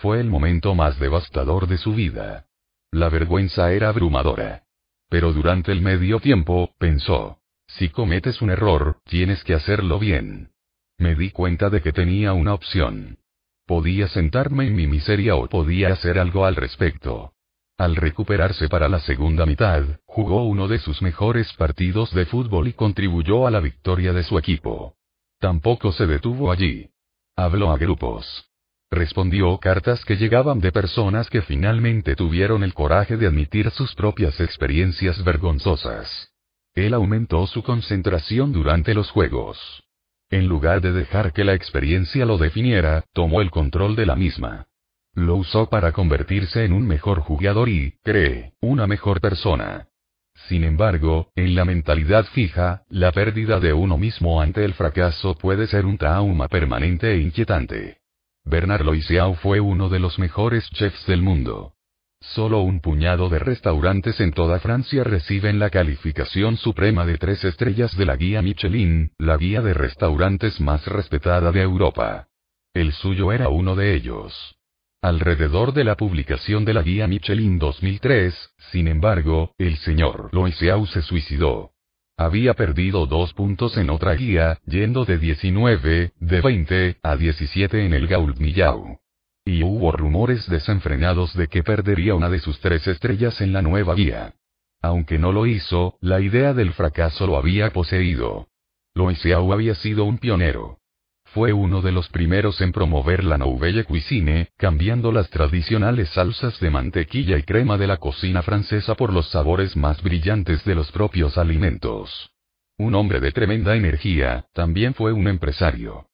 Fue 0.01 0.19
el 0.19 0.27
momento 0.27 0.73
más 0.73 0.97
devastador 0.97 1.67
de 1.67 1.77
su 1.77 1.93
vida. 1.93 2.47
La 2.89 3.09
vergüenza 3.09 3.71
era 3.71 3.89
abrumadora. 3.89 4.63
Pero 5.09 5.31
durante 5.31 5.71
el 5.71 5.81
medio 5.81 6.19
tiempo, 6.19 6.73
pensó, 6.79 7.37
si 7.67 7.89
cometes 7.89 8.41
un 8.41 8.49
error, 8.49 8.97
tienes 9.03 9.43
que 9.43 9.53
hacerlo 9.53 9.99
bien. 9.99 10.48
Me 10.99 11.15
di 11.15 11.31
cuenta 11.31 11.69
de 11.69 11.81
que 11.81 11.93
tenía 11.93 12.33
una 12.33 12.53
opción. 12.53 13.19
Podía 13.65 14.09
sentarme 14.09 14.67
en 14.67 14.75
mi 14.75 14.85
miseria 14.85 15.35
o 15.37 15.47
podía 15.47 15.93
hacer 15.93 16.19
algo 16.19 16.45
al 16.45 16.57
respecto. 16.57 17.31
Al 17.77 17.95
recuperarse 17.95 18.67
para 18.67 18.89
la 18.89 18.99
segunda 18.99 19.45
mitad, 19.45 19.83
jugó 20.05 20.43
uno 20.43 20.67
de 20.67 20.77
sus 20.77 21.01
mejores 21.01 21.53
partidos 21.53 22.13
de 22.13 22.25
fútbol 22.25 22.67
y 22.67 22.73
contribuyó 22.73 23.47
a 23.47 23.51
la 23.51 23.61
victoria 23.61 24.11
de 24.11 24.23
su 24.23 24.37
equipo. 24.37 24.95
Tampoco 25.39 25.93
se 25.93 26.05
detuvo 26.05 26.51
allí. 26.51 26.89
Habló 27.37 27.71
a 27.71 27.77
grupos. 27.77 28.51
Respondió 28.91 29.57
cartas 29.59 30.03
que 30.03 30.17
llegaban 30.17 30.59
de 30.59 30.73
personas 30.73 31.29
que 31.29 31.41
finalmente 31.41 32.17
tuvieron 32.17 32.61
el 32.61 32.73
coraje 32.73 33.15
de 33.15 33.27
admitir 33.27 33.71
sus 33.71 33.95
propias 33.95 34.37
experiencias 34.41 35.23
vergonzosas. 35.23 36.33
Él 36.73 36.93
aumentó 36.93 37.47
su 37.47 37.63
concentración 37.63 38.51
durante 38.51 38.93
los 38.93 39.09
juegos. 39.11 39.85
En 40.31 40.47
lugar 40.47 40.81
de 40.81 40.91
dejar 40.91 41.33
que 41.33 41.43
la 41.43 41.55
experiencia 41.55 42.25
lo 42.25 42.37
definiera, 42.37 43.03
tomó 43.13 43.41
el 43.41 43.49
control 43.49 43.95
de 43.95 44.05
la 44.05 44.15
misma. 44.15 44.67
Lo 45.15 45.35
usó 45.35 45.69
para 45.69 45.91
convertirse 45.91 46.65
en 46.65 46.73
un 46.73 46.87
mejor 46.87 47.21
jugador 47.21 47.67
y, 47.67 47.95
cree, 48.03 48.53
una 48.61 48.85
mejor 48.85 49.21
persona. 49.21 49.87
Sin 50.47 50.63
embargo, 50.63 51.31
en 51.35 51.55
la 51.55 51.65
mentalidad 51.65 52.25
fija, 52.25 52.83
la 52.89 53.11
pérdida 53.11 53.59
de 53.59 53.73
uno 53.73 53.97
mismo 53.97 54.39
ante 54.39 54.63
el 54.63 54.73
fracaso 54.75 55.35
puede 55.35 55.67
ser 55.67 55.85
un 55.85 55.97
trauma 55.97 56.47
permanente 56.47 57.11
e 57.11 57.17
inquietante. 57.17 57.97
Bernard 58.45 58.83
Loiseau 58.83 59.33
fue 59.35 59.59
uno 59.59 59.89
de 59.89 59.99
los 59.99 60.17
mejores 60.19 60.69
chefs 60.71 61.05
del 61.07 61.21
mundo. 61.21 61.73
Solo 62.21 62.59
un 62.61 62.81
puñado 62.81 63.29
de 63.29 63.39
restaurantes 63.39 64.19
en 64.19 64.33
toda 64.33 64.59
Francia 64.59 65.03
reciben 65.03 65.57
la 65.57 65.69
calificación 65.69 66.57
suprema 66.57 67.05
de 67.05 67.17
tres 67.17 67.43
estrellas 67.45 67.95
de 67.97 68.05
la 68.05 68.17
guía 68.17 68.41
Michelin, 68.41 69.13
la 69.17 69.37
guía 69.37 69.61
de 69.61 69.73
restaurantes 69.73 70.59
más 70.59 70.85
respetada 70.85 71.51
de 71.51 71.61
Europa. 71.61 72.27
El 72.73 72.91
suyo 72.91 73.31
era 73.31 73.49
uno 73.49 73.75
de 73.75 73.95
ellos. 73.95 74.57
Alrededor 75.01 75.73
de 75.73 75.85
la 75.85 75.95
publicación 75.95 76.65
de 76.65 76.73
la 76.73 76.83
guía 76.83 77.07
Michelin 77.07 77.57
2003, 77.57 78.53
sin 78.71 78.89
embargo, 78.89 79.53
el 79.57 79.77
señor 79.77 80.29
Loiseau 80.33 80.85
se 80.87 81.01
suicidó. 81.01 81.71
Había 82.17 82.53
perdido 82.53 83.05
dos 83.05 83.33
puntos 83.33 83.77
en 83.77 83.89
otra 83.89 84.13
guía, 84.13 84.59
yendo 84.65 85.05
de 85.05 85.17
19, 85.17 86.11
de 86.19 86.41
20, 86.41 86.97
a 87.01 87.15
17 87.15 87.85
en 87.85 87.93
el 87.93 88.07
Gault 88.07 88.37
Millau. 88.39 88.99
Y 89.49 89.63
hubo 89.63 89.91
rumores 89.91 90.47
desenfrenados 90.47 91.33
de 91.33 91.47
que 91.47 91.63
perdería 91.63 92.13
una 92.13 92.29
de 92.29 92.37
sus 92.37 92.59
tres 92.59 92.87
estrellas 92.87 93.41
en 93.41 93.51
la 93.51 93.63
nueva 93.63 93.95
guía. 93.95 94.35
Aunque 94.79 95.17
no 95.17 95.31
lo 95.31 95.47
hizo, 95.47 95.97
la 96.01 96.21
idea 96.21 96.53
del 96.53 96.71
fracaso 96.73 97.25
lo 97.25 97.35
había 97.35 97.73
poseído. 97.73 98.47
Loiseau 98.93 99.51
había 99.51 99.73
sido 99.73 100.05
un 100.05 100.19
pionero. 100.19 100.77
Fue 101.33 101.51
uno 101.51 101.81
de 101.81 101.91
los 101.91 102.09
primeros 102.09 102.61
en 102.61 102.71
promover 102.71 103.23
la 103.23 103.39
nouvelle 103.39 103.85
cuisine, 103.85 104.49
cambiando 104.55 105.11
las 105.11 105.31
tradicionales 105.31 106.09
salsas 106.09 106.59
de 106.59 106.69
mantequilla 106.69 107.35
y 107.39 107.41
crema 107.41 107.79
de 107.79 107.87
la 107.87 107.97
cocina 107.97 108.43
francesa 108.43 108.93
por 108.93 109.11
los 109.11 109.31
sabores 109.31 109.75
más 109.75 110.03
brillantes 110.03 110.63
de 110.63 110.75
los 110.75 110.91
propios 110.91 111.39
alimentos. 111.39 112.29
Un 112.77 112.93
hombre 112.93 113.19
de 113.19 113.31
tremenda 113.31 113.75
energía, 113.75 114.45
también 114.53 114.93
fue 114.93 115.11
un 115.11 115.27
empresario. 115.27 116.05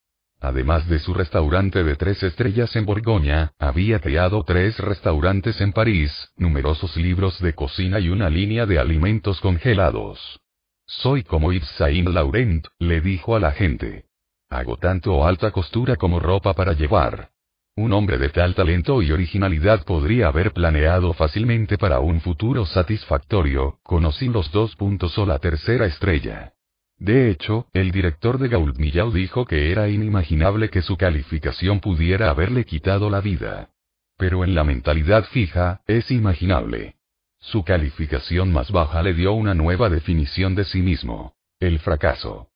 Además 0.42 0.88
de 0.88 1.00
su 1.00 1.14
restaurante 1.14 1.84
de 1.84 1.96
tres 1.96 2.22
estrellas 2.24 2.76
en 2.76 2.86
Borgoña, 2.86 3.54
había 3.58 4.00
creado 4.00 4.44
tres 4.44 4.78
restaurantes 4.78 5.60
en 5.62 5.72
París, 5.72 6.32
numerosos 6.38 6.96
libros 6.98 7.40
de 7.40 7.54
cocina 7.54 8.00
y 8.00 8.10
una 8.10 8.30
línea 8.30 8.66
de 8.66 8.80
alimentos 8.80 9.40
congelados. 9.42 10.40
Soy 10.86 11.24
como 11.24 11.52
Yves 11.52 11.70
Saint 11.78 12.10
Laurent, 12.10 12.68
le 12.80 13.02
dijo 13.02 13.36
a 13.36 13.40
la 13.40 13.52
gente. 13.52 14.06
Hago 14.50 14.78
tanto 14.78 15.26
alta 15.26 15.52
costura 15.52 15.96
como 15.96 16.20
ropa 16.20 16.54
para 16.54 16.74
llevar. 16.74 17.32
Un 17.78 17.92
hombre 17.92 18.18
de 18.18 18.30
tal 18.30 18.56
talento 18.56 19.02
y 19.02 19.12
originalidad 19.12 19.84
podría 19.84 20.28
haber 20.28 20.54
planeado 20.54 21.12
fácilmente 21.12 21.78
para 21.78 22.00
un 22.00 22.22
futuro 22.22 22.66
satisfactorio, 22.66 23.80
conocí 23.84 24.30
los 24.30 24.50
dos 24.52 24.78
puntos 24.78 25.18
o 25.18 25.26
la 25.26 25.40
tercera 25.40 25.86
estrella. 25.86 26.55
De 26.98 27.30
hecho, 27.30 27.68
el 27.74 27.92
director 27.92 28.38
de 28.38 28.48
Gault 28.48 28.78
Millau 28.78 29.12
dijo 29.12 29.46
que 29.46 29.72
era 29.72 29.90
inimaginable 29.90 30.70
que 30.70 30.82
su 30.82 30.98
calificación 30.98 31.80
pudiera 31.82 32.30
haberle 32.30 32.66
quitado 32.66 33.10
la 33.10 33.22
vida. 33.22 33.70
Pero 34.18 34.44
en 34.44 34.56
la 34.56 34.64
mentalidad 34.64 35.26
fija, 35.26 35.82
es 35.88 36.10
imaginable. 36.10 36.96
Su 37.40 37.64
calificación 37.64 38.52
más 38.52 38.72
baja 38.72 39.04
le 39.04 39.14
dio 39.14 39.34
una 39.34 39.54
nueva 39.54 39.90
definición 39.90 40.56
de 40.56 40.64
sí 40.64 40.82
mismo. 40.82 41.36
El 41.60 41.80
fracaso. 41.80 42.50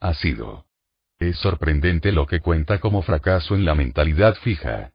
Ha 0.00 0.14
sido. 0.14 0.66
Es 1.18 1.36
sorprendente 1.36 2.10
lo 2.12 2.26
que 2.26 2.40
cuenta 2.40 2.80
como 2.80 3.02
fracaso 3.02 3.54
en 3.54 3.64
la 3.64 3.74
mentalidad 3.74 4.34
fija. 4.36 4.92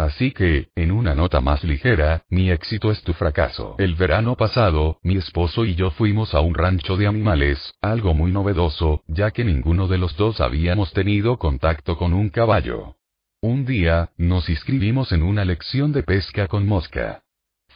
Así 0.00 0.30
que, 0.30 0.68
en 0.76 0.92
una 0.92 1.14
nota 1.14 1.42
más 1.42 1.62
ligera, 1.62 2.22
mi 2.30 2.50
éxito 2.50 2.90
es 2.90 3.02
tu 3.02 3.12
fracaso. 3.12 3.74
El 3.78 3.96
verano 3.96 4.34
pasado, 4.34 4.98
mi 5.02 5.18
esposo 5.18 5.66
y 5.66 5.74
yo 5.74 5.90
fuimos 5.90 6.34
a 6.34 6.40
un 6.40 6.54
rancho 6.54 6.96
de 6.96 7.06
animales, 7.06 7.74
algo 7.82 8.14
muy 8.14 8.32
novedoso, 8.32 9.02
ya 9.08 9.30
que 9.30 9.44
ninguno 9.44 9.88
de 9.88 9.98
los 9.98 10.16
dos 10.16 10.40
habíamos 10.40 10.94
tenido 10.94 11.36
contacto 11.36 11.98
con 11.98 12.14
un 12.14 12.30
caballo. 12.30 12.96
Un 13.42 13.66
día, 13.66 14.08
nos 14.16 14.48
inscribimos 14.48 15.12
en 15.12 15.22
una 15.22 15.44
lección 15.44 15.92
de 15.92 16.02
pesca 16.02 16.48
con 16.48 16.66
mosca. 16.66 17.20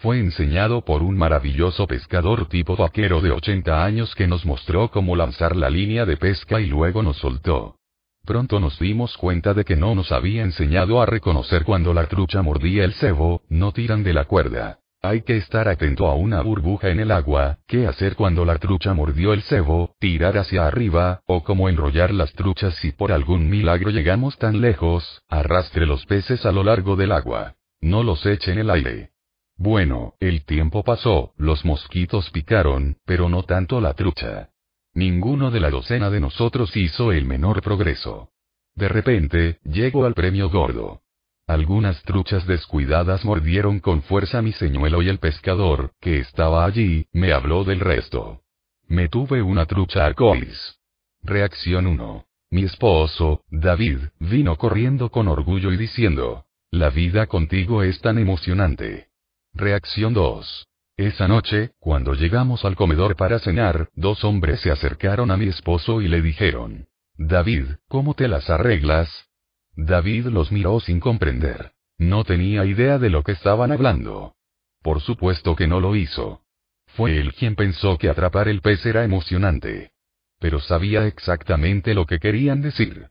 Fue 0.00 0.18
enseñado 0.18 0.82
por 0.82 1.02
un 1.02 1.18
maravilloso 1.18 1.86
pescador 1.86 2.48
tipo 2.48 2.74
vaquero 2.74 3.20
de 3.20 3.32
80 3.32 3.84
años 3.84 4.14
que 4.14 4.26
nos 4.26 4.46
mostró 4.46 4.90
cómo 4.90 5.14
lanzar 5.14 5.54
la 5.54 5.68
línea 5.68 6.06
de 6.06 6.16
pesca 6.16 6.58
y 6.58 6.68
luego 6.68 7.02
nos 7.02 7.18
soltó. 7.18 7.76
Pronto 8.24 8.58
nos 8.58 8.78
dimos 8.78 9.16
cuenta 9.18 9.52
de 9.52 9.64
que 9.64 9.76
no 9.76 9.94
nos 9.94 10.10
había 10.10 10.42
enseñado 10.42 11.02
a 11.02 11.06
reconocer 11.06 11.64
cuando 11.64 11.92
la 11.92 12.06
trucha 12.06 12.40
mordía 12.40 12.84
el 12.84 12.94
cebo, 12.94 13.42
no 13.50 13.72
tiran 13.72 14.02
de 14.02 14.14
la 14.14 14.24
cuerda. 14.24 14.78
Hay 15.02 15.20
que 15.20 15.36
estar 15.36 15.68
atento 15.68 16.06
a 16.06 16.14
una 16.14 16.40
burbuja 16.40 16.88
en 16.88 17.00
el 17.00 17.10
agua, 17.10 17.58
qué 17.66 17.86
hacer 17.86 18.16
cuando 18.16 18.46
la 18.46 18.56
trucha 18.56 18.94
mordió 18.94 19.34
el 19.34 19.42
cebo, 19.42 19.94
tirar 19.98 20.38
hacia 20.38 20.66
arriba, 20.66 21.20
o 21.26 21.44
cómo 21.44 21.68
enrollar 21.68 22.14
las 22.14 22.32
truchas 22.32 22.74
si 22.76 22.92
por 22.92 23.12
algún 23.12 23.50
milagro 23.50 23.90
llegamos 23.90 24.38
tan 24.38 24.62
lejos, 24.62 25.22
arrastre 25.28 25.84
los 25.84 26.06
peces 26.06 26.46
a 26.46 26.52
lo 26.52 26.64
largo 26.64 26.96
del 26.96 27.12
agua. 27.12 27.56
No 27.82 28.02
los 28.02 28.24
eche 28.24 28.52
en 28.52 28.58
el 28.60 28.70
aire. 28.70 29.10
Bueno, 29.58 30.14
el 30.18 30.46
tiempo 30.46 30.82
pasó, 30.82 31.34
los 31.36 31.66
mosquitos 31.66 32.30
picaron, 32.30 32.96
pero 33.04 33.28
no 33.28 33.42
tanto 33.42 33.82
la 33.82 33.92
trucha. 33.92 34.53
Ninguno 34.94 35.50
de 35.50 35.58
la 35.58 35.70
docena 35.70 36.08
de 36.08 36.20
nosotros 36.20 36.76
hizo 36.76 37.10
el 37.10 37.24
menor 37.24 37.62
progreso. 37.62 38.30
De 38.76 38.88
repente, 38.88 39.58
llegó 39.64 40.06
al 40.06 40.14
premio 40.14 40.48
gordo. 40.48 41.02
Algunas 41.46 42.00
truchas 42.04 42.46
descuidadas 42.46 43.24
mordieron 43.24 43.80
con 43.80 44.02
fuerza 44.02 44.40
mi 44.40 44.52
señuelo 44.52 45.02
y 45.02 45.08
el 45.08 45.18
pescador, 45.18 45.92
que 46.00 46.18
estaba 46.18 46.64
allí, 46.64 47.06
me 47.12 47.32
habló 47.32 47.64
del 47.64 47.80
resto. 47.80 48.42
Me 48.86 49.08
tuve 49.08 49.42
una 49.42 49.66
trucha 49.66 50.06
arcoíris. 50.06 50.78
Reacción 51.22 51.86
1. 51.86 52.24
Mi 52.50 52.62
esposo, 52.62 53.42
David, 53.50 53.98
vino 54.20 54.56
corriendo 54.56 55.10
con 55.10 55.26
orgullo 55.26 55.72
y 55.72 55.76
diciendo, 55.76 56.46
La 56.70 56.90
vida 56.90 57.26
contigo 57.26 57.82
es 57.82 58.00
tan 58.00 58.18
emocionante. 58.18 59.08
Reacción 59.54 60.14
2. 60.14 60.68
Esa 60.96 61.26
noche, 61.26 61.72
cuando 61.80 62.14
llegamos 62.14 62.64
al 62.64 62.76
comedor 62.76 63.16
para 63.16 63.40
cenar, 63.40 63.88
dos 63.96 64.22
hombres 64.22 64.60
se 64.60 64.70
acercaron 64.70 65.32
a 65.32 65.36
mi 65.36 65.48
esposo 65.48 66.00
y 66.00 66.06
le 66.06 66.22
dijeron, 66.22 66.86
David, 67.16 67.66
¿cómo 67.88 68.14
te 68.14 68.28
las 68.28 68.48
arreglas? 68.48 69.28
David 69.74 70.26
los 70.26 70.52
miró 70.52 70.78
sin 70.78 71.00
comprender. 71.00 71.72
No 71.98 72.22
tenía 72.22 72.64
idea 72.64 72.98
de 72.98 73.10
lo 73.10 73.24
que 73.24 73.32
estaban 73.32 73.72
hablando. 73.72 74.36
Por 74.82 75.00
supuesto 75.00 75.56
que 75.56 75.66
no 75.66 75.80
lo 75.80 75.96
hizo. 75.96 76.42
Fue 76.86 77.18
él 77.18 77.34
quien 77.34 77.56
pensó 77.56 77.98
que 77.98 78.08
atrapar 78.08 78.46
el 78.46 78.60
pez 78.60 78.86
era 78.86 79.02
emocionante. 79.02 79.90
Pero 80.38 80.60
sabía 80.60 81.08
exactamente 81.08 81.94
lo 81.94 82.06
que 82.06 82.20
querían 82.20 82.62
decir. 82.62 83.08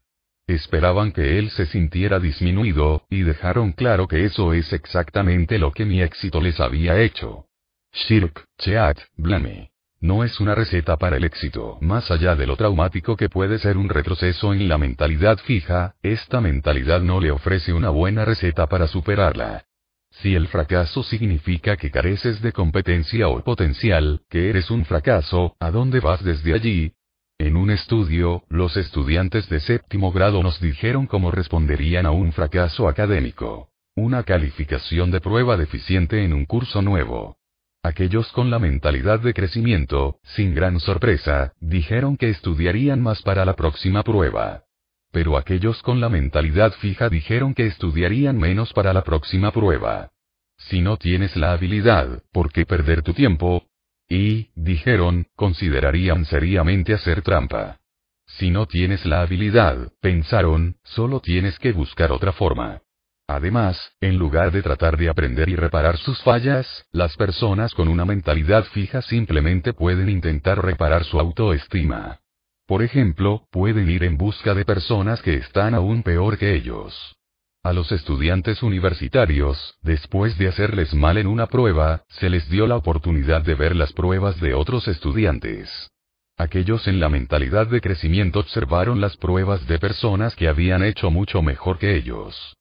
Esperaban 0.48 1.12
que 1.12 1.38
él 1.38 1.50
se 1.50 1.66
sintiera 1.66 2.22
disminuido, 2.22 3.06
y 3.10 3.24
dejaron 3.24 3.74
claro 3.74 4.08
que 4.08 4.24
eso 4.24 4.54
es 4.54 4.72
exactamente 4.72 5.60
lo 5.60 5.74
que 5.74 5.84
mi 5.84 6.02
éxito 6.02 6.40
les 6.40 6.62
había 6.62 7.02
hecho. 7.02 7.48
Shirk, 7.94 8.46
Cheat, 8.58 8.98
Blame. 9.18 9.70
No 10.02 10.24
es 10.24 10.40
una 10.40 10.56
receta 10.56 10.98
para 10.98 11.18
el 11.18 11.24
éxito. 11.24 11.78
Más 11.80 12.10
allá 12.12 12.36
de 12.36 12.48
lo 12.48 12.58
traumático 12.58 13.16
que 13.16 13.30
puede 13.30 13.60
ser 13.60 13.78
un 13.78 13.88
retroceso 13.88 14.54
en 14.54 14.68
la 14.68 14.78
mentalidad 14.78 15.38
fija, 15.38 15.96
esta 16.02 16.42
mentalidad 16.42 17.02
no 17.02 17.22
le 17.22 17.32
ofrece 17.32 17.72
una 17.72 17.90
buena 17.90 18.26
receta 18.26 18.68
para 18.68 18.88
superarla. 18.88 19.64
Si 20.10 20.36
el 20.36 20.48
fracaso 20.48 21.04
significa 21.04 21.78
que 21.78 21.92
careces 21.92 22.42
de 22.42 22.52
competencia 22.52 23.30
o 23.30 23.44
potencial, 23.44 24.22
que 24.30 24.50
eres 24.50 24.72
un 24.72 24.86
fracaso, 24.86 25.56
¿a 25.60 25.72
dónde 25.72 26.00
vas 26.00 26.24
desde 26.24 26.54
allí? 26.54 26.94
En 27.38 27.56
un 27.56 27.72
estudio, 27.72 28.44
los 28.50 28.76
estudiantes 28.76 29.48
de 29.50 29.60
séptimo 29.60 30.12
grado 30.12 30.44
nos 30.44 30.60
dijeron 30.60 31.08
cómo 31.08 31.32
responderían 31.32 32.06
a 32.06 32.12
un 32.12 32.32
fracaso 32.34 32.88
académico. 32.88 33.70
Una 33.96 34.24
calificación 34.24 35.12
de 35.12 35.22
prueba 35.22 35.58
deficiente 35.58 36.24
en 36.24 36.34
un 36.34 36.46
curso 36.46 36.82
nuevo. 36.82 37.38
Aquellos 37.86 38.32
con 38.32 38.50
la 38.50 38.60
mentalidad 38.60 39.20
de 39.20 39.34
crecimiento, 39.34 40.18
sin 40.24 40.56
gran 40.56 40.80
sorpresa, 40.80 41.52
dijeron 41.60 42.16
que 42.16 42.30
estudiarían 42.30 43.02
más 43.02 43.22
para 43.22 43.44
la 43.44 43.58
próxima 43.58 44.04
prueba. 44.04 44.64
Pero 45.12 45.36
aquellos 45.36 45.82
con 45.82 46.00
la 46.00 46.08
mentalidad 46.08 46.72
fija 46.80 47.10
dijeron 47.10 47.54
que 47.54 47.68
estudiarían 47.68 48.38
menos 48.38 48.72
para 48.72 48.94
la 48.94 49.04
próxima 49.04 49.52
prueba. 49.52 50.12
Si 50.56 50.80
no 50.80 50.96
tienes 50.96 51.36
la 51.36 51.52
habilidad, 51.52 52.24
¿por 52.32 52.54
qué 52.54 52.66
perder 52.66 53.02
tu 53.02 53.14
tiempo? 53.14 53.66
Y, 54.08 54.52
dijeron, 54.56 55.28
considerarían 55.36 56.24
seriamente 56.24 56.94
hacer 56.94 57.22
trampa. 57.22 57.82
Si 58.26 58.50
no 58.50 58.66
tienes 58.66 59.06
la 59.06 59.24
habilidad, 59.24 59.92
pensaron, 60.00 60.78
solo 60.86 61.20
tienes 61.20 61.60
que 61.60 61.74
buscar 61.74 62.14
otra 62.14 62.32
forma. 62.32 62.83
Además, 63.28 63.80
en 64.02 64.18
lugar 64.18 64.52
de 64.52 64.62
tratar 64.62 64.98
de 64.98 65.10
aprender 65.10 65.48
y 65.50 65.56
reparar 65.56 65.98
sus 65.98 66.22
fallas, 66.24 66.86
las 66.92 67.16
personas 67.16 67.74
con 67.74 67.88
una 67.88 68.06
mentalidad 68.06 68.66
fija 68.66 69.02
simplemente 69.02 69.74
pueden 69.74 70.10
intentar 70.10 70.64
reparar 70.64 71.06
su 71.06 71.20
autoestima. 71.20 72.20
Por 72.68 72.82
ejemplo, 72.82 73.48
pueden 73.52 73.90
ir 73.90 74.04
en 74.04 74.18
busca 74.18 74.54
de 74.54 74.66
personas 74.66 75.22
que 75.22 75.36
están 75.36 75.74
aún 75.74 76.04
peor 76.04 76.38
que 76.38 76.54
ellos. 76.54 77.16
A 77.64 77.72
los 77.72 77.94
estudiantes 77.94 78.62
universitarios, 78.62 79.78
después 79.82 80.38
de 80.38 80.50
hacerles 80.50 80.94
mal 80.94 81.18
en 81.18 81.28
una 81.28 81.48
prueba, 81.48 82.04
se 82.10 82.30
les 82.30 82.50
dio 82.50 82.68
la 82.68 82.76
oportunidad 82.76 83.42
de 83.42 83.56
ver 83.56 83.74
las 83.74 83.94
pruebas 83.94 84.40
de 84.42 84.54
otros 84.54 84.90
estudiantes. 84.90 85.90
Aquellos 86.38 86.88
en 86.88 87.00
la 87.00 87.08
mentalidad 87.08 87.68
de 87.68 87.80
crecimiento 87.80 88.40
observaron 88.40 89.00
las 89.00 89.16
pruebas 89.16 89.66
de 89.66 89.80
personas 89.80 90.36
que 90.36 90.50
habían 90.50 90.84
hecho 90.84 91.10
mucho 91.10 91.42
mejor 91.42 91.78
que 91.80 91.96
ellos. 91.96 92.58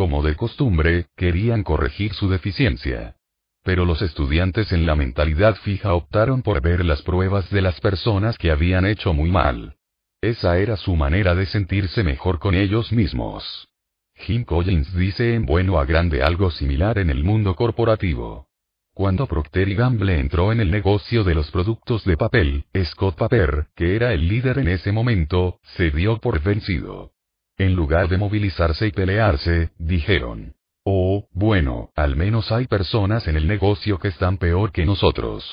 Como 0.00 0.22
de 0.22 0.34
costumbre, 0.34 1.08
querían 1.14 1.62
corregir 1.62 2.14
su 2.14 2.30
deficiencia. 2.30 3.16
Pero 3.62 3.84
los 3.84 4.00
estudiantes 4.00 4.72
en 4.72 4.86
la 4.86 4.96
mentalidad 4.96 5.56
fija 5.56 5.92
optaron 5.92 6.40
por 6.40 6.62
ver 6.62 6.86
las 6.86 7.02
pruebas 7.02 7.50
de 7.50 7.60
las 7.60 7.78
personas 7.82 8.38
que 8.38 8.50
habían 8.50 8.86
hecho 8.86 9.12
muy 9.12 9.30
mal. 9.30 9.76
Esa 10.22 10.56
era 10.56 10.78
su 10.78 10.96
manera 10.96 11.34
de 11.34 11.44
sentirse 11.44 12.02
mejor 12.02 12.38
con 12.38 12.54
ellos 12.54 12.92
mismos. 12.92 13.68
Jim 14.14 14.44
Collins 14.44 14.90
dice 14.94 15.34
en 15.34 15.44
bueno 15.44 15.78
a 15.78 15.84
grande 15.84 16.22
algo 16.22 16.50
similar 16.50 16.96
en 16.96 17.10
el 17.10 17.22
mundo 17.22 17.54
corporativo. 17.54 18.48
Cuando 18.94 19.26
Procter 19.26 19.74
Gamble 19.74 20.18
entró 20.18 20.50
en 20.50 20.60
el 20.60 20.70
negocio 20.70 21.24
de 21.24 21.34
los 21.34 21.50
productos 21.50 22.06
de 22.06 22.16
papel, 22.16 22.64
Scott 22.84 23.18
Paper, 23.18 23.66
que 23.76 23.96
era 23.96 24.14
el 24.14 24.28
líder 24.28 24.60
en 24.60 24.68
ese 24.68 24.92
momento, 24.92 25.60
se 25.76 25.90
dio 25.90 26.16
por 26.22 26.40
vencido. 26.42 27.12
En 27.60 27.74
lugar 27.74 28.08
de 28.08 28.16
movilizarse 28.16 28.86
y 28.86 28.90
pelearse, 28.90 29.68
dijeron. 29.78 30.54
Oh, 30.82 31.28
bueno, 31.30 31.90
al 31.94 32.16
menos 32.16 32.50
hay 32.52 32.66
personas 32.66 33.28
en 33.28 33.36
el 33.36 33.46
negocio 33.46 33.98
que 33.98 34.08
están 34.08 34.38
peor 34.38 34.72
que 34.72 34.86
nosotros. 34.86 35.44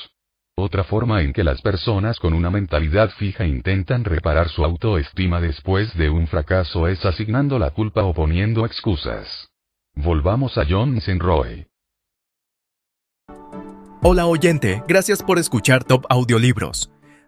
Otra 0.56 0.84
forma 0.84 1.20
en 1.20 1.34
que 1.34 1.44
las 1.44 1.60
personas 1.60 2.18
con 2.18 2.32
una 2.32 2.48
mentalidad 2.48 3.10
fija 3.10 3.44
intentan 3.44 4.04
reparar 4.04 4.48
su 4.48 4.64
autoestima 4.64 5.38
después 5.38 5.94
de 5.98 6.08
un 6.08 6.26
fracaso 6.28 6.88
es 6.88 7.04
asignando 7.04 7.58
la 7.58 7.72
culpa 7.72 8.04
o 8.04 8.14
poniendo 8.14 8.64
excusas. 8.64 9.50
Volvamos 9.94 10.56
a 10.56 10.64
John 10.66 10.98
Roy. 11.18 11.66
Hola 14.02 14.24
oyente, 14.24 14.82
gracias 14.88 15.22
por 15.22 15.38
escuchar 15.38 15.84
Top 15.84 16.06
Audiolibros. 16.08 16.90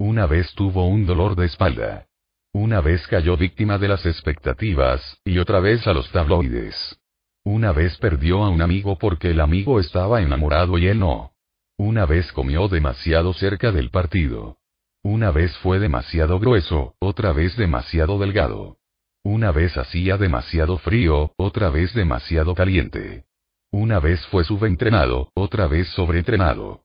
Una 0.00 0.24
vez 0.24 0.54
tuvo 0.54 0.88
un 0.88 1.04
dolor 1.04 1.36
de 1.36 1.44
espalda. 1.44 2.06
Una 2.54 2.80
vez 2.80 3.06
cayó 3.06 3.36
víctima 3.36 3.76
de 3.76 3.86
las 3.86 4.06
expectativas, 4.06 5.20
y 5.26 5.36
otra 5.36 5.60
vez 5.60 5.86
a 5.86 5.92
los 5.92 6.10
tabloides. 6.10 6.98
Una 7.44 7.72
vez 7.72 7.98
perdió 7.98 8.42
a 8.42 8.48
un 8.48 8.62
amigo 8.62 8.96
porque 8.96 9.32
el 9.32 9.40
amigo 9.42 9.78
estaba 9.78 10.22
enamorado 10.22 10.78
y 10.78 10.86
él 10.86 11.00
no. 11.00 11.34
Una 11.76 12.06
vez 12.06 12.32
comió 12.32 12.66
demasiado 12.68 13.34
cerca 13.34 13.72
del 13.72 13.90
partido. 13.90 14.56
Una 15.02 15.32
vez 15.32 15.54
fue 15.58 15.78
demasiado 15.78 16.40
grueso, 16.40 16.94
otra 16.98 17.34
vez 17.34 17.54
demasiado 17.58 18.18
delgado. 18.18 18.78
Una 19.22 19.52
vez 19.52 19.76
hacía 19.76 20.16
demasiado 20.16 20.78
frío, 20.78 21.34
otra 21.36 21.68
vez 21.68 21.92
demasiado 21.92 22.54
caliente. 22.54 23.26
Una 23.70 24.00
vez 24.00 24.24
fue 24.28 24.44
subentrenado, 24.44 25.30
otra 25.34 25.66
vez 25.66 25.88
sobreentrenado. 25.88 26.84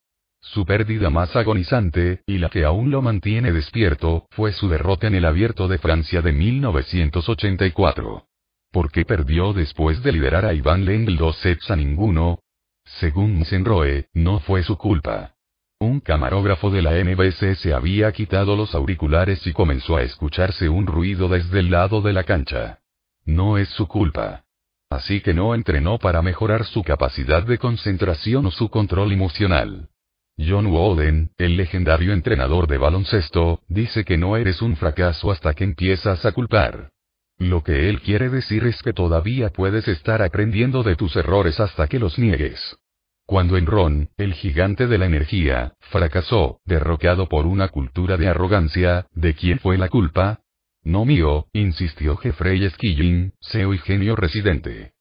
Su 0.54 0.64
pérdida 0.64 1.10
más 1.10 1.36
agonizante, 1.36 2.22
y 2.28 2.38
la 2.38 2.50
que 2.50 2.66
aún 2.66 2.92
lo 2.92 3.02
mantiene 3.02 3.52
despierto, 3.52 4.28
fue 4.30 4.54
su 4.54 4.70
derrota 4.70 5.08
en 5.08 5.16
el 5.16 5.26
Abierto 5.26 5.68
de 5.68 5.80
Francia 5.80 6.22
de 6.22 6.32
1984. 6.34 8.28
¿Por 8.72 8.92
qué 8.92 9.06
perdió 9.06 9.54
después 9.54 10.04
de 10.04 10.12
liderar 10.12 10.46
a 10.46 10.54
Iván 10.54 10.86
Lendl 10.86 11.18
dos 11.18 11.36
sets 11.38 11.72
a 11.72 11.76
ninguno? 11.76 12.40
Según 12.84 13.44
Senroe, 13.44 14.08
no 14.14 14.40
fue 14.40 14.62
su 14.62 14.78
culpa. 14.78 15.34
Un 15.80 16.00
camarógrafo 16.00 16.70
de 16.70 16.84
la 16.84 16.92
NBC 17.04 17.56
se 17.56 17.74
había 17.74 18.12
quitado 18.12 18.56
los 18.56 18.76
auriculares 18.76 19.46
y 19.48 19.52
comenzó 19.52 19.98
a 19.98 20.04
escucharse 20.04 20.70
un 20.70 20.86
ruido 20.86 21.28
desde 21.28 21.60
el 21.60 21.72
lado 21.72 22.02
de 22.02 22.14
la 22.14 22.24
cancha. 22.24 22.80
No 23.26 23.58
es 23.58 23.70
su 23.70 23.88
culpa. 23.88 24.44
Así 24.92 25.22
que 25.22 25.34
no 25.34 25.56
entrenó 25.56 25.98
para 25.98 26.22
mejorar 26.22 26.66
su 26.66 26.84
capacidad 26.84 27.44
de 27.44 27.58
concentración 27.58 28.46
o 28.46 28.52
su 28.52 28.70
control 28.70 29.12
emocional. 29.12 29.90
John 30.38 30.68
Wooden, 30.68 31.32
el 31.38 31.56
legendario 31.56 32.12
entrenador 32.12 32.68
de 32.68 32.78
baloncesto, 32.78 33.62
dice 33.70 34.04
que 34.04 34.18
no 34.18 34.36
eres 34.36 34.62
un 34.62 34.76
fracaso 34.76 35.32
hasta 35.32 35.54
que 35.54 35.64
empiezas 35.64 36.26
a 36.26 36.34
culpar. 36.34 36.92
Lo 37.38 37.64
que 37.64 37.90
él 37.90 38.02
quiere 38.02 38.30
decir 38.30 38.66
es 38.66 38.82
que 38.82 38.94
todavía 38.94 39.50
puedes 39.50 39.88
estar 39.88 40.22
aprendiendo 40.22 40.84
de 40.84 40.96
tus 40.96 41.16
errores 41.16 41.60
hasta 41.60 41.88
que 41.88 42.00
los 42.00 42.20
niegues. 42.20 42.78
Cuando 43.26 43.58
Enron, 43.58 44.10
el 44.18 44.34
gigante 44.34 44.88
de 44.88 44.98
la 44.98 45.06
energía, 45.06 45.74
fracasó, 45.80 46.60
derrocado 46.66 47.28
por 47.28 47.48
una 47.48 47.70
cultura 47.70 48.18
de 48.18 48.28
arrogancia, 48.28 49.08
¿de 49.14 49.34
quién 49.34 49.60
fue 49.60 49.78
la 49.78 49.90
culpa? 49.90 50.42
No 50.84 51.06
mío, 51.06 51.48
insistió 51.54 52.18
Jeffrey 52.18 52.70
Skilling, 52.70 53.34
CEO 53.42 53.74
y 53.74 53.80
genio 53.80 54.16
residente. 54.16 54.94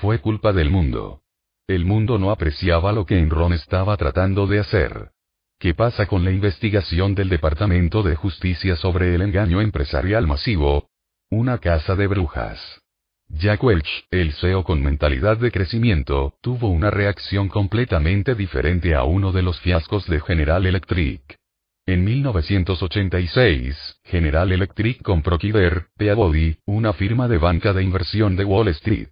Fue 0.00 0.20
culpa 0.20 0.52
del 0.52 0.70
mundo. 0.70 1.22
El 1.68 1.84
mundo 1.84 2.16
no 2.16 2.30
apreciaba 2.30 2.92
lo 2.92 3.06
que 3.06 3.18
Enron 3.18 3.52
estaba 3.52 3.96
tratando 3.96 4.46
de 4.46 4.60
hacer. 4.60 5.10
¿Qué 5.58 5.74
pasa 5.74 6.06
con 6.06 6.24
la 6.24 6.30
investigación 6.30 7.16
del 7.16 7.28
Departamento 7.28 8.04
de 8.04 8.14
Justicia 8.14 8.76
sobre 8.76 9.16
el 9.16 9.22
engaño 9.22 9.60
empresarial 9.60 10.28
masivo? 10.28 10.88
Una 11.28 11.58
casa 11.58 11.96
de 11.96 12.06
brujas. 12.06 12.60
Jack 13.28 13.64
Welch, 13.64 14.06
el 14.12 14.32
CEO 14.34 14.62
con 14.62 14.80
mentalidad 14.80 15.38
de 15.38 15.50
crecimiento, 15.50 16.34
tuvo 16.40 16.68
una 16.68 16.92
reacción 16.92 17.48
completamente 17.48 18.36
diferente 18.36 18.94
a 18.94 19.02
uno 19.02 19.32
de 19.32 19.42
los 19.42 19.58
fiascos 19.58 20.06
de 20.06 20.20
General 20.20 20.64
Electric. 20.64 21.36
En 21.84 22.04
1986, 22.04 24.02
General 24.04 24.52
Electric 24.52 25.02
compró 25.02 25.36
Kiver, 25.36 25.86
Peabody, 25.96 26.58
una 26.64 26.92
firma 26.92 27.26
de 27.26 27.38
banca 27.38 27.72
de 27.72 27.82
inversión 27.82 28.36
de 28.36 28.44
Wall 28.44 28.68
Street. 28.68 29.10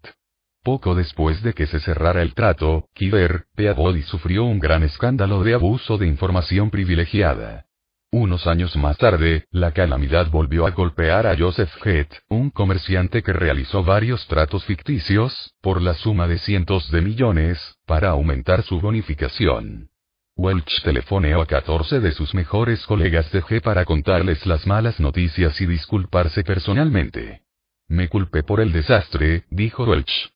Poco 0.64 0.94
después 0.94 1.42
de 1.42 1.52
que 1.52 1.66
se 1.66 1.78
cerrara 1.78 2.22
el 2.22 2.32
trato, 2.32 2.88
Kiver, 2.94 3.44
Peabody 3.54 4.00
sufrió 4.00 4.44
un 4.44 4.60
gran 4.60 4.82
escándalo 4.82 5.42
de 5.42 5.52
abuso 5.52 5.98
de 5.98 6.06
información 6.06 6.70
privilegiada. 6.70 7.66
Unos 8.10 8.46
años 8.46 8.74
más 8.74 8.96
tarde, 8.96 9.44
la 9.50 9.72
calamidad 9.72 10.30
volvió 10.30 10.66
a 10.66 10.70
golpear 10.70 11.26
a 11.26 11.36
Joseph 11.36 11.70
Head, 11.84 12.06
un 12.30 12.48
comerciante 12.48 13.22
que 13.22 13.34
realizó 13.34 13.84
varios 13.84 14.26
tratos 14.26 14.64
ficticios, 14.64 15.52
por 15.60 15.82
la 15.82 15.92
suma 15.92 16.26
de 16.28 16.38
cientos 16.38 16.90
de 16.90 17.02
millones, 17.02 17.76
para 17.84 18.08
aumentar 18.08 18.62
su 18.62 18.80
bonificación. 18.80 19.90
Welch 20.34 20.82
telefoneó 20.82 21.42
a 21.42 21.46
14 21.46 22.00
de 22.00 22.12
sus 22.12 22.32
mejores 22.32 22.86
colegas 22.86 23.30
de 23.32 23.42
G 23.42 23.60
para 23.60 23.84
contarles 23.84 24.46
las 24.46 24.66
malas 24.66 24.98
noticias 24.98 25.60
y 25.60 25.66
disculparse 25.66 26.42
personalmente. 26.42 27.42
Me 27.86 28.08
culpé 28.08 28.42
por 28.42 28.60
el 28.60 28.72
desastre, 28.72 29.44
dijo 29.50 29.84
Welch. 29.84 30.33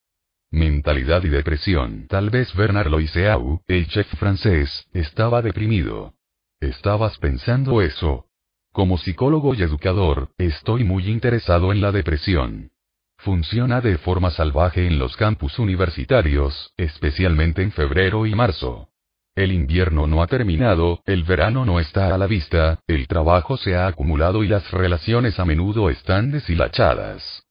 Mentalidad 0.50 1.24
y 1.24 1.28
depresión. 1.28 2.06
Tal 2.08 2.30
vez 2.30 2.54
Bernard 2.54 2.88
Loiseau, 2.88 3.60
el 3.66 3.86
chef 3.88 4.06
francés, 4.14 4.88
estaba 4.94 5.42
deprimido. 5.42 6.14
¿Estabas 6.58 7.18
pensando 7.18 7.82
eso? 7.82 8.26
Como 8.72 8.96
psicólogo 8.96 9.54
y 9.54 9.62
educador, 9.62 10.30
estoy 10.38 10.84
muy 10.84 11.08
interesado 11.08 11.70
en 11.70 11.82
la 11.82 11.92
depresión. 11.92 12.70
Funciona 13.18 13.82
de 13.82 13.98
forma 13.98 14.30
salvaje 14.30 14.86
en 14.86 14.98
los 14.98 15.16
campus 15.16 15.58
universitarios, 15.58 16.72
especialmente 16.78 17.62
en 17.62 17.72
febrero 17.72 18.24
y 18.24 18.34
marzo. 18.34 18.88
El 19.34 19.52
invierno 19.52 20.06
no 20.06 20.22
ha 20.22 20.28
terminado, 20.28 21.02
el 21.04 21.24
verano 21.24 21.66
no 21.66 21.78
está 21.78 22.14
a 22.14 22.18
la 22.18 22.26
vista, 22.26 22.80
el 22.86 23.06
trabajo 23.06 23.56
se 23.56 23.76
ha 23.76 23.86
acumulado 23.86 24.42
y 24.42 24.48
las 24.48 24.70
relaciones 24.70 25.38
a 25.38 25.44
menudo 25.44 25.90
están 25.90 26.30
deshilachadas. 26.30 27.47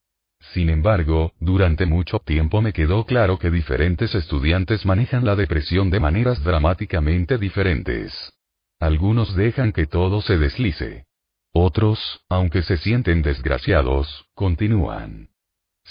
Sin 0.53 0.69
embargo, 0.69 1.33
durante 1.39 1.85
mucho 1.85 2.19
tiempo 2.19 2.61
me 2.61 2.73
quedó 2.73 3.05
claro 3.05 3.37
que 3.37 3.51
diferentes 3.51 4.15
estudiantes 4.15 4.85
manejan 4.85 5.25
la 5.25 5.35
depresión 5.35 5.89
de 5.89 5.99
maneras 5.99 6.43
dramáticamente 6.43 7.37
diferentes. 7.37 8.33
Algunos 8.79 9.35
dejan 9.35 9.71
que 9.71 9.85
todo 9.87 10.21
se 10.21 10.37
deslice. 10.37 11.05
Otros, 11.53 12.21
aunque 12.29 12.61
se 12.61 12.77
sienten 12.77 13.21
desgraciados, 13.21 14.25
continúan 14.33 15.29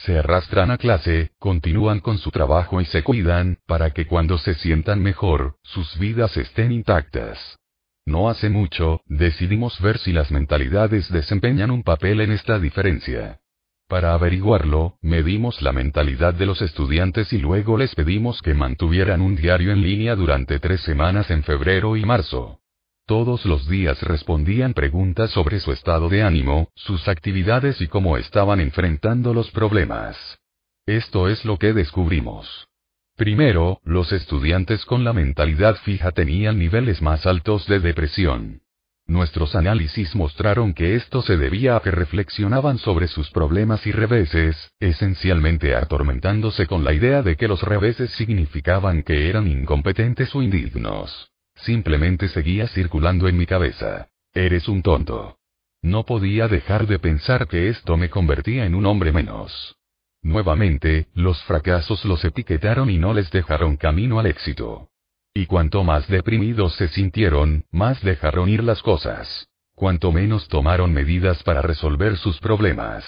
se 0.05 0.19
arrastran 0.19 0.71
a 0.71 0.77
clase, 0.77 1.31
continúan 1.39 2.01
con 2.01 2.19
su 2.19 2.31
trabajo 2.31 2.81
y 2.81 2.85
se 2.85 3.03
cuidan, 3.03 3.59
para 3.67 3.91
que 3.91 4.07
cuando 4.07 4.37
se 4.39 4.55
sientan 4.55 5.03
mejor, 5.03 5.57
sus 5.63 5.99
vidas 5.99 6.37
estén 6.37 6.71
intactas. 6.73 7.59
No 8.05 8.29
hace 8.29 8.51
mucho, 8.51 9.01
decidimos 9.07 9.81
ver 9.81 9.99
si 9.99 10.13
las 10.13 10.31
mentalidades 10.31 11.11
desempeñan 11.11 11.71
un 11.71 11.83
papel 11.83 12.21
en 12.21 12.31
esta 12.31 12.59
diferencia. 12.59 13.41
Para 13.89 14.15
averiguarlo, 14.15 14.99
medimos 15.01 15.63
la 15.63 15.73
mentalidad 15.73 16.35
de 16.35 16.45
los 16.45 16.61
estudiantes 16.61 17.33
y 17.33 17.39
luego 17.39 17.79
les 17.79 17.95
pedimos 17.95 18.43
que 18.43 18.53
mantuvieran 18.53 19.21
un 19.21 19.37
diario 19.37 19.71
en 19.71 19.83
línea 19.83 20.17
durante 20.17 20.59
tres 20.59 20.81
semanas 20.81 21.31
en 21.31 21.45
febrero 21.45 21.97
y 21.97 22.05
marzo. 22.05 22.59
Todos 23.07 23.47
los 23.47 23.69
días 23.69 24.03
respondían 24.03 24.75
preguntas 24.75 25.31
sobre 25.31 25.61
su 25.61 25.71
estado 25.71 26.09
de 26.09 26.25
ánimo, 26.25 26.69
sus 26.75 27.07
actividades 27.07 27.81
y 27.81 27.87
cómo 27.87 28.17
estaban 28.17 28.59
enfrentando 28.59 29.33
los 29.33 29.53
problemas. 29.53 30.41
Esto 30.87 31.29
es 31.29 31.45
lo 31.45 31.57
que 31.57 31.73
descubrimos. 31.73 32.67
Primero, 33.15 33.81
los 33.85 34.11
estudiantes 34.13 34.85
con 34.85 35.05
la 35.05 35.13
mentalidad 35.13 35.77
fija 35.77 36.11
tenían 36.11 36.59
niveles 36.59 37.01
más 37.01 37.25
altos 37.25 37.69
de 37.69 37.79
depresión. 37.79 38.63
Nuestros 39.09 39.55
análisis 39.55 40.17
mostraron 40.17 40.75
que 40.75 40.97
esto 40.97 41.23
se 41.23 41.37
debía 41.37 41.77
a 41.77 41.81
que 41.81 41.93
reflexionaban 41.93 42.79
sobre 42.79 43.07
sus 43.07 43.31
problemas 43.31 43.87
y 43.87 43.93
reveses, 43.93 44.73
esencialmente 44.81 45.77
atormentándose 45.77 46.67
con 46.67 46.83
la 46.83 46.93
idea 46.93 47.23
de 47.23 47.37
que 47.37 47.47
los 47.47 47.63
reveses 47.63 48.11
significaban 48.11 49.05
que 49.05 49.29
eran 49.29 49.47
incompetentes 49.47 50.35
o 50.35 50.43
indignos. 50.43 51.31
Simplemente 51.55 52.29
seguía 52.29 52.67
circulando 52.67 53.29
en 53.29 53.37
mi 53.37 53.47
cabeza. 53.47 54.09
Eres 54.35 54.67
un 54.67 54.83
tonto. 54.83 55.39
No 55.83 56.05
podía 56.05 56.49
dejar 56.49 56.89
de 56.89 56.99
pensar 56.99 57.47
que 57.47 57.69
esto 57.69 57.97
me 57.97 58.11
convertía 58.11 58.67
en 58.67 58.75
un 58.75 58.87
hombre 58.87 59.13
menos. 59.13 59.77
Nuevamente, 60.21 61.07
los 61.15 61.41
fracasos 61.45 62.05
los 62.05 62.25
etiquetaron 62.25 62.91
y 62.91 62.99
no 62.99 63.15
les 63.15 63.31
dejaron 63.31 63.77
camino 63.77 64.19
al 64.19 64.27
éxito. 64.27 64.89
Y 65.37 65.45
cuanto 65.45 65.85
más 65.85 66.09
deprimidos 66.09 66.77
se 66.77 66.89
sintieron, 66.89 67.67
más 67.71 68.03
dejaron 68.03 68.49
ir 68.49 68.65
las 68.65 68.81
cosas. 68.81 69.51
Cuanto 69.75 70.11
menos 70.11 70.49
tomaron 70.49 70.95
medidas 70.95 71.43
para 71.43 71.61
resolver 71.61 72.17
sus 72.17 72.41
problemas. 72.41 73.05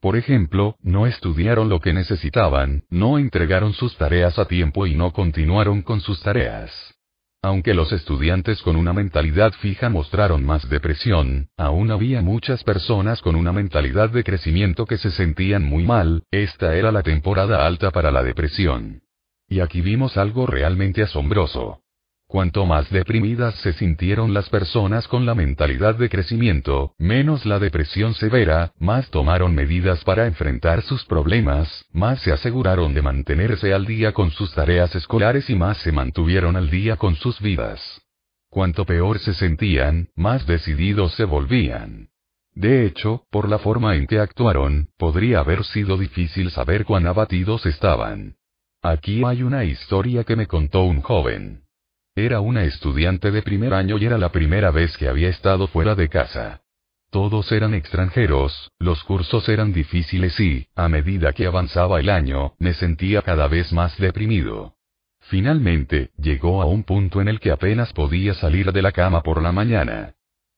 Por 0.00 0.16
ejemplo, 0.16 0.74
no 0.82 1.06
estudiaron 1.06 1.68
lo 1.68 1.78
que 1.78 1.92
necesitaban, 1.92 2.82
no 2.90 3.16
entregaron 3.16 3.74
sus 3.74 3.96
tareas 3.96 4.40
a 4.40 4.46
tiempo 4.46 4.88
y 4.88 4.96
no 4.96 5.12
continuaron 5.12 5.82
con 5.82 6.00
sus 6.00 6.20
tareas. 6.20 6.72
Aunque 7.42 7.74
los 7.74 7.92
estudiantes 7.92 8.60
con 8.60 8.74
una 8.74 8.92
mentalidad 8.92 9.52
fija 9.52 9.88
mostraron 9.88 10.44
más 10.44 10.68
depresión, 10.68 11.48
aún 11.56 11.92
había 11.92 12.22
muchas 12.22 12.64
personas 12.64 13.22
con 13.22 13.36
una 13.36 13.52
mentalidad 13.52 14.10
de 14.10 14.24
crecimiento 14.24 14.84
que 14.84 14.98
se 14.98 15.12
sentían 15.12 15.62
muy 15.62 15.84
mal, 15.84 16.24
esta 16.32 16.74
era 16.74 16.90
la 16.90 17.04
temporada 17.04 17.64
alta 17.64 17.92
para 17.92 18.10
la 18.10 18.24
depresión. 18.24 19.02
Y 19.52 19.60
aquí 19.60 19.82
vimos 19.82 20.16
algo 20.16 20.46
realmente 20.46 21.02
asombroso. 21.02 21.82
Cuanto 22.26 22.64
más 22.64 22.88
deprimidas 22.88 23.54
se 23.56 23.74
sintieron 23.74 24.32
las 24.32 24.48
personas 24.48 25.06
con 25.06 25.26
la 25.26 25.34
mentalidad 25.34 25.94
de 25.94 26.08
crecimiento, 26.08 26.94
menos 26.96 27.44
la 27.44 27.58
depresión 27.58 28.14
severa, 28.14 28.72
más 28.78 29.10
tomaron 29.10 29.54
medidas 29.54 30.02
para 30.04 30.26
enfrentar 30.26 30.80
sus 30.80 31.04
problemas, 31.04 31.84
más 31.92 32.18
se 32.22 32.32
aseguraron 32.32 32.94
de 32.94 33.02
mantenerse 33.02 33.74
al 33.74 33.84
día 33.84 34.12
con 34.12 34.30
sus 34.30 34.54
tareas 34.54 34.94
escolares 34.94 35.50
y 35.50 35.54
más 35.54 35.76
se 35.82 35.92
mantuvieron 35.92 36.56
al 36.56 36.70
día 36.70 36.96
con 36.96 37.14
sus 37.16 37.38
vidas. 37.38 38.00
Cuanto 38.48 38.86
peor 38.86 39.18
se 39.18 39.34
sentían, 39.34 40.08
más 40.16 40.46
decididos 40.46 41.12
se 41.12 41.26
volvían. 41.26 42.08
De 42.54 42.86
hecho, 42.86 43.26
por 43.30 43.50
la 43.50 43.58
forma 43.58 43.96
en 43.96 44.06
que 44.06 44.18
actuaron, 44.18 44.88
podría 44.96 45.40
haber 45.40 45.62
sido 45.64 45.98
difícil 45.98 46.50
saber 46.50 46.86
cuán 46.86 47.06
abatidos 47.06 47.66
estaban. 47.66 48.36
Aquí 48.84 49.22
hay 49.24 49.44
una 49.44 49.62
historia 49.62 50.24
que 50.24 50.34
me 50.34 50.48
contó 50.48 50.82
un 50.82 51.02
joven. 51.02 51.62
Era 52.16 52.40
una 52.40 52.64
estudiante 52.64 53.30
de 53.30 53.40
primer 53.40 53.74
año 53.74 53.96
y 53.96 54.06
era 54.06 54.18
la 54.18 54.32
primera 54.32 54.72
vez 54.72 54.96
que 54.96 55.08
había 55.08 55.28
estado 55.28 55.68
fuera 55.68 55.94
de 55.94 56.08
casa. 56.08 56.62
Todos 57.10 57.52
eran 57.52 57.74
extranjeros, 57.74 58.72
los 58.80 59.04
cursos 59.04 59.48
eran 59.48 59.72
difíciles 59.72 60.38
y, 60.40 60.66
a 60.74 60.88
medida 60.88 61.32
que 61.32 61.46
avanzaba 61.46 62.00
el 62.00 62.10
año, 62.10 62.54
me 62.58 62.74
sentía 62.74 63.22
cada 63.22 63.46
vez 63.46 63.72
más 63.72 63.96
deprimido. 63.98 64.74
Finalmente, 65.20 66.10
llegó 66.18 66.60
a 66.60 66.66
un 66.66 66.82
punto 66.82 67.20
en 67.20 67.28
el 67.28 67.38
que 67.38 67.52
apenas 67.52 67.92
podía 67.92 68.34
salir 68.34 68.72
de 68.72 68.82
la 68.82 68.90
cama 68.90 69.22
por 69.22 69.40
la 69.40 69.52
mañana. 69.52 70.14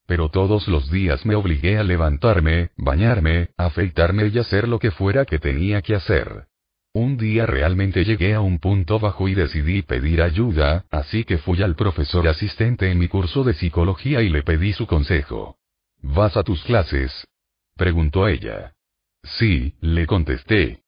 Pero 0.07 0.29
todos 0.29 0.67
los 0.67 0.89
días 0.89 1.27
me 1.27 1.35
obligué 1.35 1.77
a 1.77 1.83
levantarme, 1.83 2.71
bañarme, 2.75 3.49
afeitarme 3.55 4.31
y 4.33 4.39
hacer 4.39 4.67
lo 4.67 4.79
que 4.79 4.89
fuera 4.89 5.25
que 5.25 5.37
tenía 5.37 5.83
que 5.83 5.93
hacer. 5.93 6.47
Un 6.95 7.17
día 7.17 7.45
realmente 7.45 8.05
llegué 8.05 8.35
a 8.35 8.39
un 8.39 8.57
punto 8.57 8.99
bajo 8.99 9.27
y 9.27 9.35
decidí 9.35 9.81
pedir 9.81 10.21
ayuda, 10.21 10.85
así 10.89 11.25
que 11.25 11.37
fui 11.37 11.61
al 11.61 11.75
profesor 11.75 12.25
asistente 12.25 12.89
en 12.89 12.97
mi 12.97 13.09
curso 13.09 13.43
de 13.43 13.53
psicología 13.53 14.21
y 14.21 14.29
le 14.29 14.43
pedí 14.43 14.71
su 14.71 14.87
consejo. 14.87 15.57
¿Vas 16.01 16.37
a 16.37 16.43
tus 16.43 16.63
clases? 16.63 17.27
preguntó 17.75 18.29
ella. 18.29 18.75
Sí, 19.23 19.75
le 19.81 20.07
contesté. 20.07 20.83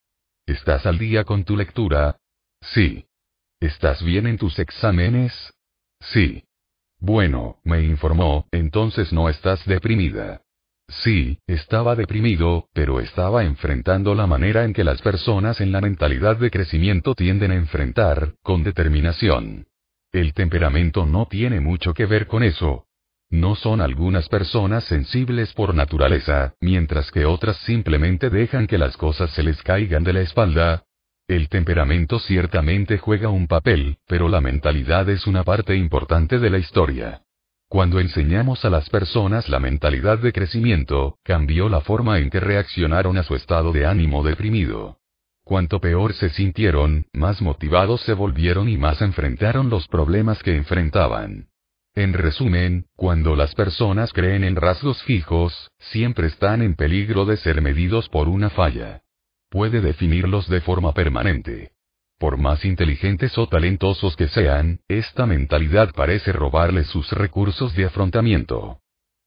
¿Estás 0.45 0.85
al 0.85 0.97
día 0.97 1.25
con 1.25 1.43
tu 1.43 1.57
lectura? 1.57 2.15
Sí. 2.61 3.05
¿Estás 3.59 4.01
bien 4.01 4.27
en 4.27 4.37
tus 4.37 4.59
exámenes? 4.59 5.33
Sí. 5.99 6.45
Bueno, 6.99 7.59
me 7.65 7.83
informó, 7.83 8.47
entonces 8.53 9.11
no 9.11 9.27
estás 9.27 9.65
deprimida. 9.65 10.41
Sí, 10.89 11.39
estaba 11.47 11.95
deprimido, 11.95 12.69
pero 12.73 12.99
estaba 12.99 13.43
enfrentando 13.43 14.15
la 14.15 14.25
manera 14.25 14.63
en 14.63 14.73
que 14.73 14.83
las 14.83 15.01
personas 15.01 15.59
en 15.61 15.71
la 15.71 15.81
mentalidad 15.81 16.37
de 16.37 16.49
crecimiento 16.49 17.13
tienden 17.13 17.51
a 17.51 17.55
enfrentar, 17.55 18.33
con 18.41 18.63
determinación. 18.63 19.67
El 20.11 20.33
temperamento 20.33 21.05
no 21.05 21.25
tiene 21.25 21.59
mucho 21.59 21.93
que 21.93 22.05
ver 22.05 22.27
con 22.27 22.43
eso, 22.43 22.87
no 23.29 23.55
son 23.55 23.81
algunas 23.81 24.29
personas 24.29 24.85
sensibles 24.85 25.51
por 25.53 25.75
naturaleza, 25.75 26.55
mientras 26.61 27.11
que 27.11 27.25
otras 27.25 27.57
simplemente 27.57 28.29
dejan 28.29 28.67
que 28.67 28.77
las 28.77 28.95
cosas 28.95 29.31
se 29.31 29.43
les 29.43 29.61
caigan 29.63 30.03
de 30.05 30.13
la 30.13 30.21
espalda. 30.21 30.85
El 31.27 31.49
temperamento 31.49 32.19
ciertamente 32.19 32.97
juega 32.99 33.27
un 33.27 33.47
papel, 33.47 33.97
pero 34.07 34.29
la 34.29 34.39
mentalidad 34.39 35.09
es 35.09 35.27
una 35.27 35.43
parte 35.43 35.75
importante 35.75 36.39
de 36.39 36.49
la 36.49 36.57
historia. 36.57 37.26
Cuando 37.69 37.99
enseñamos 37.99 38.63
a 38.63 38.69
las 38.69 38.89
personas 38.89 39.49
la 39.49 39.59
mentalidad 39.59 40.19
de 40.19 40.31
crecimiento, 40.31 41.17
cambió 41.23 41.67
la 41.67 41.81
forma 41.81 42.19
en 42.19 42.29
que 42.29 42.39
reaccionaron 42.39 43.17
a 43.17 43.23
su 43.23 43.35
estado 43.35 43.73
de 43.73 43.85
ánimo 43.85 44.23
deprimido. 44.23 44.99
Cuanto 45.43 45.81
peor 45.81 46.13
se 46.13 46.29
sintieron, 46.29 47.07
más 47.13 47.41
motivados 47.41 48.01
se 48.01 48.13
volvieron 48.13 48.69
y 48.69 48.77
más 48.77 49.01
enfrentaron 49.01 49.69
los 49.69 49.87
problemas 49.89 50.41
que 50.43 50.55
enfrentaban. 50.55 51.49
En 51.93 52.13
resumen, 52.13 52.85
cuando 52.95 53.35
las 53.35 53.53
personas 53.53 54.13
creen 54.13 54.45
en 54.45 54.55
rasgos 54.55 55.03
fijos, 55.03 55.69
siempre 55.77 56.27
están 56.27 56.61
en 56.61 56.75
peligro 56.75 57.25
de 57.25 57.35
ser 57.35 57.61
medidos 57.61 58.07
por 58.07 58.29
una 58.29 58.49
falla. 58.49 59.01
Puede 59.49 59.81
definirlos 59.81 60.47
de 60.47 60.61
forma 60.61 60.93
permanente. 60.93 61.71
Por 62.19 62.37
más 62.37 62.65
inteligentes 62.65 63.37
o 63.37 63.47
talentosos 63.47 64.15
que 64.15 64.27
sean, 64.27 64.79
esta 64.87 65.27
mentalidad 65.27 65.93
parece 65.93 66.31
robarles 66.31 66.87
sus 66.87 67.11
recursos 67.11 67.75
de 67.75 67.85
afrontamiento. 67.85 68.79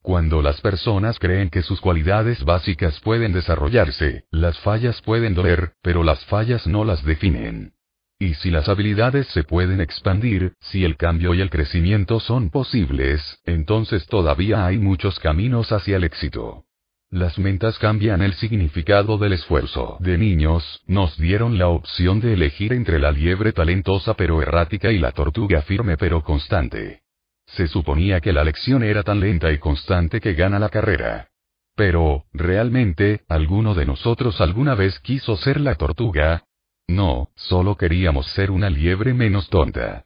Cuando 0.02 0.42
las 0.42 0.60
personas 0.60 1.18
creen 1.18 1.50
que 1.50 1.62
sus 1.62 1.80
cualidades 1.80 2.42
básicas 2.42 2.98
pueden 3.00 3.32
desarrollarse, 3.32 4.24
las 4.30 4.58
fallas 4.58 5.00
pueden 5.02 5.34
doler, 5.34 5.74
pero 5.82 6.02
las 6.02 6.24
fallas 6.24 6.66
no 6.66 6.84
las 6.84 7.04
definen. 7.04 7.74
Y 8.18 8.34
si 8.34 8.50
las 8.50 8.68
habilidades 8.68 9.28
se 9.28 9.44
pueden 9.44 9.80
expandir, 9.80 10.54
si 10.60 10.84
el 10.84 10.96
cambio 10.96 11.32
y 11.32 11.40
el 11.40 11.48
crecimiento 11.48 12.18
son 12.18 12.50
posibles, 12.50 13.40
entonces 13.44 14.04
todavía 14.06 14.66
hay 14.66 14.78
muchos 14.78 15.20
caminos 15.20 15.70
hacia 15.70 15.96
el 15.96 16.04
éxito. 16.04 16.64
Las 17.12 17.40
mentas 17.40 17.76
cambian 17.80 18.22
el 18.22 18.34
significado 18.34 19.18
del 19.18 19.32
esfuerzo. 19.32 19.96
De 19.98 20.16
niños, 20.16 20.80
nos 20.86 21.18
dieron 21.18 21.58
la 21.58 21.66
opción 21.66 22.20
de 22.20 22.34
elegir 22.34 22.72
entre 22.72 23.00
la 23.00 23.10
liebre 23.10 23.52
talentosa 23.52 24.14
pero 24.14 24.40
errática 24.40 24.92
y 24.92 24.98
la 24.98 25.10
tortuga 25.10 25.62
firme 25.62 25.96
pero 25.96 26.22
constante. 26.22 27.02
Se 27.46 27.66
suponía 27.66 28.20
que 28.20 28.32
la 28.32 28.44
lección 28.44 28.84
era 28.84 29.02
tan 29.02 29.18
lenta 29.18 29.50
y 29.50 29.58
constante 29.58 30.20
que 30.20 30.34
gana 30.34 30.60
la 30.60 30.68
carrera. 30.68 31.30
Pero, 31.74 32.26
¿realmente, 32.32 33.22
alguno 33.28 33.74
de 33.74 33.86
nosotros 33.86 34.40
alguna 34.40 34.76
vez 34.76 35.00
quiso 35.00 35.36
ser 35.36 35.60
la 35.60 35.74
tortuga? 35.74 36.44
No, 36.86 37.30
solo 37.34 37.76
queríamos 37.76 38.26
ser 38.28 38.52
una 38.52 38.70
liebre 38.70 39.14
menos 39.14 39.48
tonta. 39.48 40.04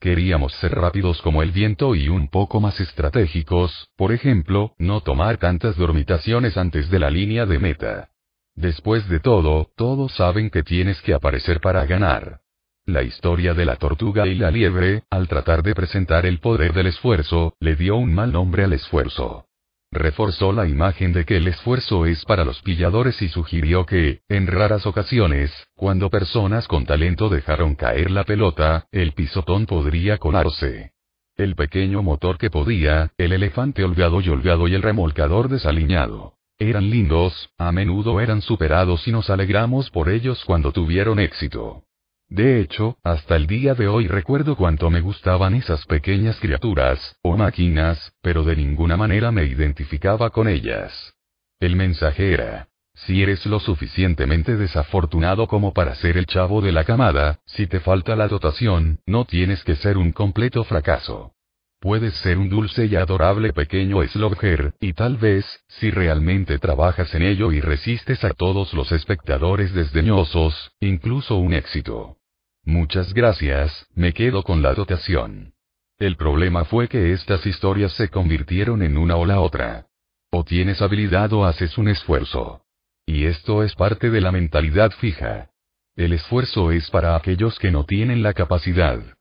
Queríamos 0.00 0.52
ser 0.54 0.74
rápidos 0.74 1.22
como 1.22 1.42
el 1.42 1.52
viento 1.52 1.94
y 1.94 2.08
un 2.08 2.28
poco 2.28 2.60
más 2.60 2.78
estratégicos, 2.80 3.90
por 3.96 4.12
ejemplo, 4.12 4.74
no 4.78 5.00
tomar 5.00 5.38
tantas 5.38 5.76
dormitaciones 5.76 6.56
antes 6.56 6.90
de 6.90 6.98
la 6.98 7.10
línea 7.10 7.46
de 7.46 7.58
meta. 7.58 8.10
Después 8.54 9.08
de 9.08 9.20
todo, 9.20 9.70
todos 9.76 10.12
saben 10.12 10.50
que 10.50 10.62
tienes 10.62 11.00
que 11.02 11.14
aparecer 11.14 11.60
para 11.60 11.86
ganar. 11.86 12.40
La 12.84 13.02
historia 13.02 13.52
de 13.54 13.64
la 13.64 13.76
tortuga 13.76 14.26
y 14.26 14.34
la 14.34 14.50
liebre, 14.50 15.04
al 15.10 15.28
tratar 15.28 15.62
de 15.62 15.74
presentar 15.74 16.24
el 16.26 16.40
poder 16.40 16.72
del 16.72 16.86
esfuerzo, 16.86 17.54
le 17.58 17.74
dio 17.74 17.96
un 17.96 18.14
mal 18.14 18.32
nombre 18.32 18.64
al 18.64 18.72
esfuerzo 18.74 19.46
reforzó 19.90 20.52
la 20.52 20.66
imagen 20.66 21.12
de 21.12 21.24
que 21.24 21.36
el 21.36 21.48
esfuerzo 21.48 22.06
es 22.06 22.24
para 22.24 22.44
los 22.44 22.60
pilladores 22.62 23.20
y 23.22 23.28
sugirió 23.28 23.86
que, 23.86 24.20
en 24.28 24.46
raras 24.46 24.86
ocasiones, 24.86 25.52
cuando 25.74 26.10
personas 26.10 26.68
con 26.68 26.86
talento 26.86 27.28
dejaron 27.28 27.74
caer 27.74 28.10
la 28.10 28.24
pelota, 28.24 28.86
el 28.92 29.12
pisotón 29.12 29.66
podría 29.66 30.18
colarse. 30.18 30.92
El 31.36 31.54
pequeño 31.54 32.02
motor 32.02 32.38
que 32.38 32.50
podía, 32.50 33.12
el 33.18 33.32
elefante 33.32 33.84
holgado 33.84 34.20
y 34.20 34.28
holgado 34.28 34.68
y 34.68 34.74
el 34.74 34.82
remolcador 34.82 35.48
desaliñado. 35.48 36.34
Eran 36.58 36.88
lindos, 36.88 37.50
a 37.58 37.70
menudo 37.70 38.20
eran 38.20 38.40
superados 38.40 39.06
y 39.06 39.12
nos 39.12 39.28
alegramos 39.28 39.90
por 39.90 40.08
ellos 40.08 40.42
cuando 40.46 40.72
tuvieron 40.72 41.18
éxito. 41.18 41.82
De 42.28 42.60
hecho, 42.60 42.98
hasta 43.04 43.36
el 43.36 43.46
día 43.46 43.74
de 43.74 43.86
hoy 43.86 44.08
recuerdo 44.08 44.56
cuánto 44.56 44.90
me 44.90 45.00
gustaban 45.00 45.54
esas 45.54 45.86
pequeñas 45.86 46.38
criaturas, 46.40 47.16
o 47.22 47.36
máquinas, 47.36 48.12
pero 48.20 48.42
de 48.42 48.56
ninguna 48.56 48.96
manera 48.96 49.30
me 49.30 49.44
identificaba 49.44 50.30
con 50.30 50.48
ellas. 50.48 51.14
El 51.60 51.76
mensaje 51.76 52.32
era, 52.32 52.68
si 52.94 53.22
eres 53.22 53.46
lo 53.46 53.60
suficientemente 53.60 54.56
desafortunado 54.56 55.46
como 55.46 55.72
para 55.72 55.94
ser 55.94 56.16
el 56.16 56.26
chavo 56.26 56.60
de 56.60 56.72
la 56.72 56.84
camada, 56.84 57.38
si 57.46 57.66
te 57.66 57.78
falta 57.78 58.16
la 58.16 58.26
dotación, 58.26 58.98
no 59.06 59.24
tienes 59.24 59.62
que 59.62 59.76
ser 59.76 59.96
un 59.96 60.12
completo 60.12 60.64
fracaso. 60.64 61.35
Puedes 61.80 62.14
ser 62.16 62.38
un 62.38 62.48
dulce 62.48 62.86
y 62.86 62.96
adorable 62.96 63.52
pequeño 63.52 64.02
slogger, 64.06 64.74
y 64.80 64.94
tal 64.94 65.18
vez, 65.18 65.44
si 65.68 65.90
realmente 65.90 66.58
trabajas 66.58 67.14
en 67.14 67.22
ello 67.22 67.52
y 67.52 67.60
resistes 67.60 68.24
a 68.24 68.30
todos 68.30 68.72
los 68.72 68.92
espectadores 68.92 69.74
desdeñosos, 69.74 70.72
incluso 70.80 71.36
un 71.36 71.52
éxito. 71.52 72.16
Muchas 72.64 73.12
gracias, 73.12 73.86
me 73.94 74.12
quedo 74.12 74.42
con 74.42 74.62
la 74.62 74.74
dotación. 74.74 75.52
El 75.98 76.16
problema 76.16 76.64
fue 76.64 76.88
que 76.88 77.12
estas 77.12 77.46
historias 77.46 77.92
se 77.92 78.08
convirtieron 78.08 78.82
en 78.82 78.98
una 78.98 79.16
o 79.16 79.24
la 79.24 79.40
otra. 79.40 79.86
O 80.30 80.44
tienes 80.44 80.82
habilidad 80.82 81.32
o 81.32 81.44
haces 81.44 81.78
un 81.78 81.88
esfuerzo. 81.88 82.62
Y 83.06 83.26
esto 83.26 83.62
es 83.62 83.74
parte 83.74 84.10
de 84.10 84.20
la 84.20 84.32
mentalidad 84.32 84.90
fija. 84.90 85.50
El 85.94 86.12
esfuerzo 86.12 86.72
es 86.72 86.90
para 86.90 87.16
aquellos 87.16 87.58
que 87.58 87.70
no 87.70 87.84
tienen 87.84 88.22
la 88.22 88.34
capacidad. 88.34 89.15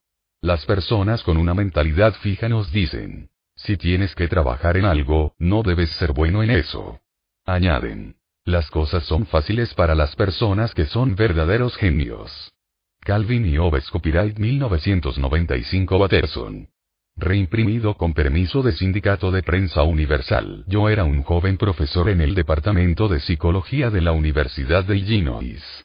Las 0.45 0.63
personas 0.63 1.23
con 1.23 1.38
una 1.38 1.55
mentalidad 1.55 2.13
fija 2.22 2.47
nos 2.47 2.72
dicen, 2.72 3.31
si 3.55 3.77
tienes 3.77 4.13
que 4.13 4.27
trabajar 4.27 4.77
en 4.77 4.85
algo, 4.85 5.34
no 5.39 5.63
debes 5.63 5.89
ser 5.93 6.13
bueno 6.13 6.43
en 6.43 6.51
eso. 6.51 6.99
Añaden, 7.47 8.17
las 8.43 8.69
cosas 8.69 9.03
son 9.05 9.26
fáciles 9.26 9.73
para 9.73 9.95
las 9.95 10.15
personas 10.15 10.76
que 10.76 10.85
son 10.85 11.15
verdaderos 11.15 11.76
genios. 11.77 12.53
Calvin 12.99 13.47
y 13.47 13.57
Hobbes 13.57 13.89
Copyright 13.89 14.38
1995 14.38 15.97
Watterson. 15.97 16.69
Reimprimido 17.15 17.95
con 17.97 18.13
permiso 18.13 18.61
de 18.61 18.73
Sindicato 18.73 19.31
de 19.31 19.41
Prensa 19.41 19.81
Universal. 19.81 20.63
Yo 20.67 20.89
era 20.89 21.05
un 21.05 21.23
joven 21.23 21.57
profesor 21.57 22.07
en 22.07 22.22
el 22.22 22.35
Departamento 22.35 23.07
de 23.07 23.19
Psicología 23.19 23.89
de 23.89 24.01
la 24.01 24.11
Universidad 24.11 24.84
de 24.84 24.95
Illinois. 24.95 25.84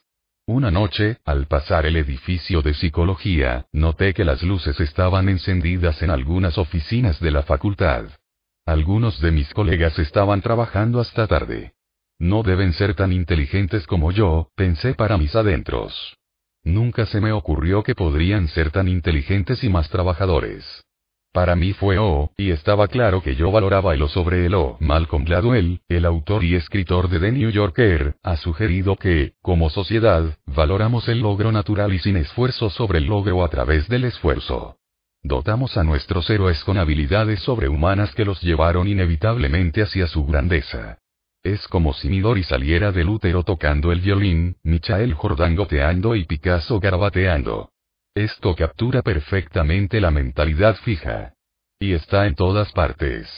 Una 0.53 0.73
noche, 0.73 1.19
al 1.27 1.47
pasar 1.47 1.87
el 1.87 1.95
edificio 1.95 2.61
de 2.61 2.75
psicología, 2.75 3.67
noté 3.73 4.13
que 4.13 4.25
las 4.25 4.43
luces 4.43 4.81
estaban 4.81 5.29
encendidas 5.29 6.03
en 6.03 6.11
algunas 6.11 6.59
oficinas 6.59 7.21
de 7.21 7.31
la 7.31 7.45
facultad. 7.45 8.07
Algunos 8.67 9.21
de 9.21 9.31
mis 9.31 9.55
colegas 9.55 9.97
estaban 10.01 10.41
trabajando 10.41 10.99
hasta 10.99 11.29
tarde. 11.29 11.75
No 12.19 12.43
deben 12.43 12.73
ser 12.73 12.97
tan 12.97 13.13
inteligentes 13.13 13.87
como 13.87 14.11
yo, 14.11 14.51
pensé 14.57 14.95
para 14.95 15.17
mis 15.19 15.37
adentros. 15.37 16.17
Nunca 16.65 17.07
se 17.07 17.21
me 17.21 17.31
ocurrió 17.31 17.85
que 17.85 17.95
podrían 17.95 18.49
ser 18.49 18.73
tan 18.73 18.89
inteligentes 18.89 19.63
y 19.63 19.69
más 19.69 19.89
trabajadores. 19.89 20.85
Para 21.33 21.55
mí 21.55 21.73
fue 21.75 21.97
O, 21.99 22.33
y 22.37 22.51
estaba 22.51 22.89
claro 22.89 23.23
que 23.23 23.37
yo 23.37 23.53
valoraba 23.53 23.95
el 23.95 24.03
O 24.03 24.09
sobre 24.09 24.47
el 24.47 24.55
O. 24.55 24.77
Malcolm 24.81 25.25
Gladwell, 25.25 25.81
el 25.89 26.05
autor 26.05 26.43
y 26.43 26.57
escritor 26.57 27.09
de 27.09 27.21
The 27.21 27.31
New 27.31 27.51
Yorker, 27.51 28.17
ha 28.25 28.37
sugerido 28.37 28.97
que, 28.97 29.35
como 29.41 29.71
sociedad, 29.71 30.37
valoramos 30.47 31.09
el 31.09 31.21
logro 31.21 31.53
natural 31.53 31.95
y 31.95 32.01
sin 32.01 32.17
esfuerzo 32.17 32.69
sobre 32.69 32.99
el 32.99 33.05
logro 33.05 33.45
a 33.45 33.49
través 33.49 33.87
del 33.89 34.05
esfuerzo. 34.05 34.77
Dotamos 35.23 35.77
a 35.77 35.85
nuestros 35.85 36.29
héroes 36.31 36.65
con 36.65 36.79
habilidades 36.79 37.41
sobrehumanas 37.41 38.13
que 38.15 38.25
los 38.25 38.43
llevaron 38.43 38.89
inevitablemente 38.89 39.83
hacia 39.83 40.09
su 40.09 40.27
grandeza. 40.27 40.99
Es 41.45 41.69
como 41.69 41.93
si 41.93 42.09
Midori 42.09 42.43
saliera 42.43 42.91
del 42.91 43.09
útero 43.09 43.45
tocando 43.45 43.93
el 43.93 44.01
violín, 44.01 44.57
Michael 44.65 45.15
Jordan 45.15 45.55
goteando 45.55 46.17
y 46.17 46.25
Picasso 46.25 46.81
garabateando. 46.81 47.71
Esto 48.15 48.57
captura 48.57 49.03
perfectamente 49.03 50.01
la 50.01 50.11
mentalidad 50.11 50.75
fija. 50.77 51.35
Y 51.79 51.93
está 51.93 52.27
en 52.27 52.35
todas 52.35 52.73
partes. 52.73 53.29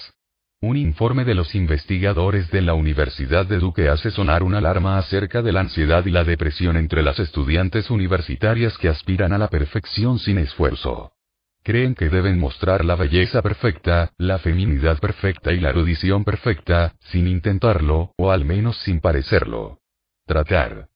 Un 0.62 0.78
informe 0.78 1.24
de 1.24 1.34
los 1.34 1.54
investigadores 1.54 2.50
de 2.50 2.62
la 2.62 2.72
Universidad 2.72 3.44
de 3.44 3.58
Duke 3.58 3.88
hace 3.88 4.10
sonar 4.10 4.42
una 4.42 4.58
alarma 4.58 4.96
acerca 4.96 5.42
de 5.42 5.52
la 5.52 5.60
ansiedad 5.60 6.06
y 6.06 6.10
la 6.10 6.24
depresión 6.24 6.76
entre 6.76 7.02
las 7.02 7.18
estudiantes 7.18 7.90
universitarias 7.90 8.78
que 8.78 8.88
aspiran 8.88 9.32
a 9.34 9.38
la 9.38 9.48
perfección 9.48 10.18
sin 10.18 10.38
esfuerzo. 10.38 11.12
Creen 11.62 11.94
que 11.94 12.08
deben 12.08 12.40
mostrar 12.40 12.84
la 12.84 12.96
belleza 12.96 13.42
perfecta, 13.42 14.12
la 14.16 14.38
feminidad 14.38 14.98
perfecta 15.00 15.52
y 15.52 15.60
la 15.60 15.70
erudición 15.70 16.24
perfecta, 16.24 16.94
sin 17.00 17.28
intentarlo, 17.28 18.14
o 18.16 18.30
al 18.30 18.44
menos 18.44 18.78
sin 18.78 19.00
parecerlo. 19.00 19.80
Tratar. 20.26 20.91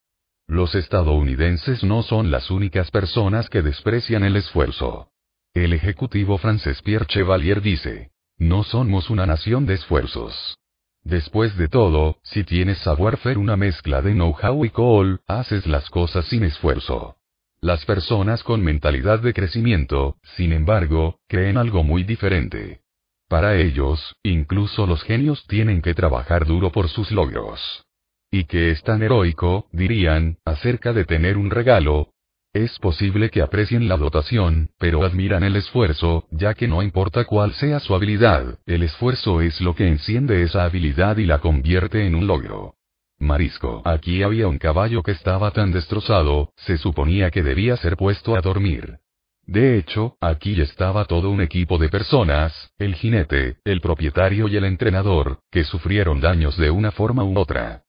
Los 0.49 0.77
estadounidenses 0.77 1.83
no 1.83 2.03
son 2.03 2.31
las 2.31 2.51
únicas 2.51 2.93
personas 2.93 3.51
que 3.51 3.63
desprecian 3.63 4.23
el 4.23 4.37
esfuerzo. 4.37 5.11
El 5.55 5.73
ejecutivo 5.73 6.39
francés 6.39 6.83
Pierre 6.83 7.07
Chevalier 7.07 7.61
dice, 7.61 8.13
no 8.39 8.63
somos 8.63 9.11
una 9.11 9.27
nación 9.27 9.67
de 9.67 9.75
esfuerzos. 9.75 10.59
Después 11.03 11.57
de 11.57 11.69
todo, 11.69 12.19
si 12.23 12.45
tienes 12.45 12.79
savoir-faire 12.79 13.39
una 13.39 13.57
mezcla 13.57 14.03
de 14.03 14.13
know-how 14.13 14.65
y 14.65 14.71
call, 14.71 15.21
haces 15.27 15.67
las 15.67 15.89
cosas 15.91 16.27
sin 16.27 16.45
esfuerzo. 16.45 17.17
Las 17.61 17.85
personas 17.85 18.45
con 18.45 18.63
mentalidad 18.63 19.21
de 19.21 19.33
crecimiento, 19.33 20.19
sin 20.37 20.53
embargo, 20.53 21.19
creen 21.27 21.57
algo 21.57 21.83
muy 21.83 22.05
diferente. 22.05 22.83
Para 23.29 23.57
ellos, 23.57 24.15
incluso 24.23 24.87
los 24.87 25.03
genios 25.03 25.45
tienen 25.47 25.83
que 25.83 25.95
trabajar 25.95 26.47
duro 26.47 26.71
por 26.71 26.89
sus 26.89 27.11
logros. 27.11 27.86
Y 28.31 28.45
que 28.45 28.71
es 28.71 28.83
tan 28.83 29.03
heroico, 29.03 29.69
dirían, 29.73 30.39
acerca 30.45 30.93
de 30.93 31.05
tener 31.05 31.37
un 31.37 31.51
regalo, 31.51 32.11
es 32.57 32.79
posible 32.79 33.29
que 33.29 33.43
aprecien 33.43 33.87
la 33.87 33.99
dotación, 33.99 34.71
pero 34.79 35.05
admiran 35.05 35.45
el 35.45 35.57
esfuerzo, 35.57 36.27
ya 36.31 36.55
que 36.55 36.67
no 36.67 36.83
importa 36.83 37.25
cuál 37.25 37.53
sea 37.53 37.81
su 37.81 37.95
habilidad, 37.95 38.59
el 38.65 38.83
esfuerzo 38.83 39.43
es 39.43 39.61
lo 39.61 39.75
que 39.75 39.87
enciende 39.87 40.43
esa 40.43 40.65
habilidad 40.65 41.19
y 41.19 41.27
la 41.27 41.41
convierte 41.41 42.07
en 42.07 42.15
un 42.15 42.27
logro. 42.27 42.77
Marisco. 43.19 43.83
Aquí 43.85 44.23
había 44.23 44.49
un 44.49 44.57
caballo 44.57 45.03
que 45.03 45.13
estaba 45.13 45.51
tan 45.51 45.71
destrozado, 45.71 46.55
se 46.57 46.79
suponía 46.79 47.31
que 47.31 47.43
debía 47.43 47.77
ser 47.77 47.99
puesto 47.99 48.37
a 48.37 48.41
dormir. 48.41 49.01
De 49.47 49.77
hecho, 49.77 50.17
aquí 50.21 50.59
estaba 50.61 51.05
todo 51.05 51.31
un 51.31 51.43
equipo 51.43 51.77
de 51.77 51.91
personas, 51.91 52.73
el 52.79 52.95
jinete, 52.95 53.59
el 53.65 53.83
propietario 53.83 54.49
y 54.49 54.57
el 54.57 54.65
entrenador, 54.65 55.41
que 55.51 55.65
sufrieron 55.65 56.23
daños 56.23 56.57
de 56.57 56.71
una 56.71 56.91
forma 56.91 57.23
u 57.23 57.39
otra. 57.39 57.86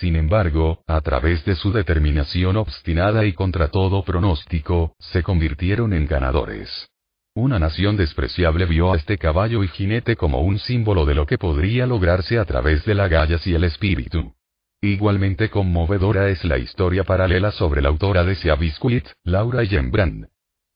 Sin 0.00 0.16
embargo, 0.16 0.82
a 0.86 1.00
través 1.00 1.44
de 1.44 1.54
su 1.54 1.72
determinación 1.72 2.56
obstinada 2.56 3.24
y 3.24 3.32
contra 3.32 3.68
todo 3.68 4.02
pronóstico, 4.02 4.94
se 4.98 5.22
convirtieron 5.22 5.92
en 5.92 6.06
ganadores. 6.06 6.88
Una 7.36 7.58
nación 7.58 7.96
despreciable 7.96 8.64
vio 8.64 8.92
a 8.92 8.96
este 8.96 9.18
caballo 9.18 9.64
y 9.64 9.68
jinete 9.68 10.16
como 10.16 10.40
un 10.40 10.58
símbolo 10.58 11.04
de 11.04 11.14
lo 11.14 11.26
que 11.26 11.38
podría 11.38 11.86
lograrse 11.86 12.38
a 12.38 12.44
través 12.44 12.84
de 12.84 12.94
la 12.94 13.08
gallas 13.08 13.46
y 13.46 13.54
el 13.54 13.64
espíritu. 13.64 14.34
Igualmente 14.80 15.48
conmovedora 15.48 16.28
es 16.28 16.44
la 16.44 16.58
historia 16.58 17.04
paralela 17.04 17.50
sobre 17.50 17.80
la 17.80 17.88
autora 17.88 18.22
de 18.22 18.34
Sea 18.34 18.54
Biscuit, 18.54 19.06
Laura 19.24 19.64
Gembrand. 19.64 20.28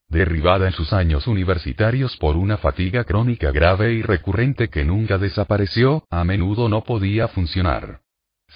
Derribada 0.08 0.66
en 0.66 0.72
sus 0.72 0.92
años 0.92 1.26
universitarios 1.26 2.16
por 2.16 2.36
una 2.36 2.56
fatiga 2.56 3.04
crónica 3.04 3.52
grave 3.52 3.92
y 3.92 4.02
recurrente 4.02 4.68
que 4.68 4.84
nunca 4.84 5.18
desapareció, 5.18 6.04
a 6.08 6.24
menudo 6.24 6.68
no 6.68 6.82
podía 6.82 7.28
funcionar. 7.28 8.00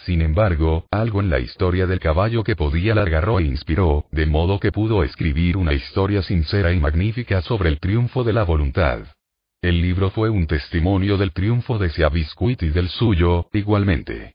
Sin 0.05 0.21
embargo, 0.21 0.87
algo 0.91 1.21
en 1.21 1.31
la 1.31 1.39
historia 1.39 1.87
del 1.87 2.01
caballo 2.01 2.43
que 2.43 2.57
podía 2.57 2.95
la 2.95 3.03
agarró 3.03 3.39
e 3.39 3.45
inspiró, 3.45 4.07
de 4.11 4.27
modo 4.27 4.59
que 4.59 4.73
pudo 4.73 5.05
escribir 5.05 5.57
una 5.57 5.75
historia 5.75 6.23
sincera 6.23 6.73
y 6.73 6.81
magnífica 6.81 7.41
sobre 7.43 7.69
el 7.69 7.79
triunfo 7.79 8.25
de 8.25 8.33
la 8.33 8.43
voluntad. 8.43 9.07
El 9.61 9.81
libro 9.81 10.11
fue 10.11 10.29
un 10.29 10.49
testimonio 10.49 11.17
del 11.19 11.33
triunfo 11.33 11.79
de 11.79 11.89
Seabiscuit 11.91 12.61
y 12.65 12.71
del 12.71 12.89
suyo, 12.89 13.47
igualmente. 13.53 14.35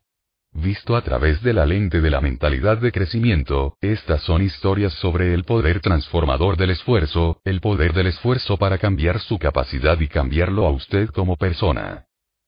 Visto 0.53 0.95
a 0.95 1.01
través 1.01 1.43
de 1.43 1.51
la 1.51 1.65
lente 1.65 1.99
de 1.99 2.09
la 2.09 2.21
mentalidad 2.21 2.77
de 2.77 2.93
crecimiento, 2.93 3.75
estas 3.81 4.21
son 4.21 4.41
historias 4.41 4.93
sobre 4.93 5.33
el 5.33 5.43
poder 5.43 5.81
transformador 5.81 6.55
del 6.55 6.69
esfuerzo, 6.69 7.41
el 7.43 7.59
poder 7.59 7.91
del 7.91 8.07
esfuerzo 8.07 8.55
para 8.55 8.77
cambiar 8.77 9.19
su 9.19 9.37
capacidad 9.37 9.99
y 9.99 10.07
cambiarlo 10.07 10.65
a 10.65 10.71
usted 10.71 11.09
como 11.09 11.35
persona 11.35 12.06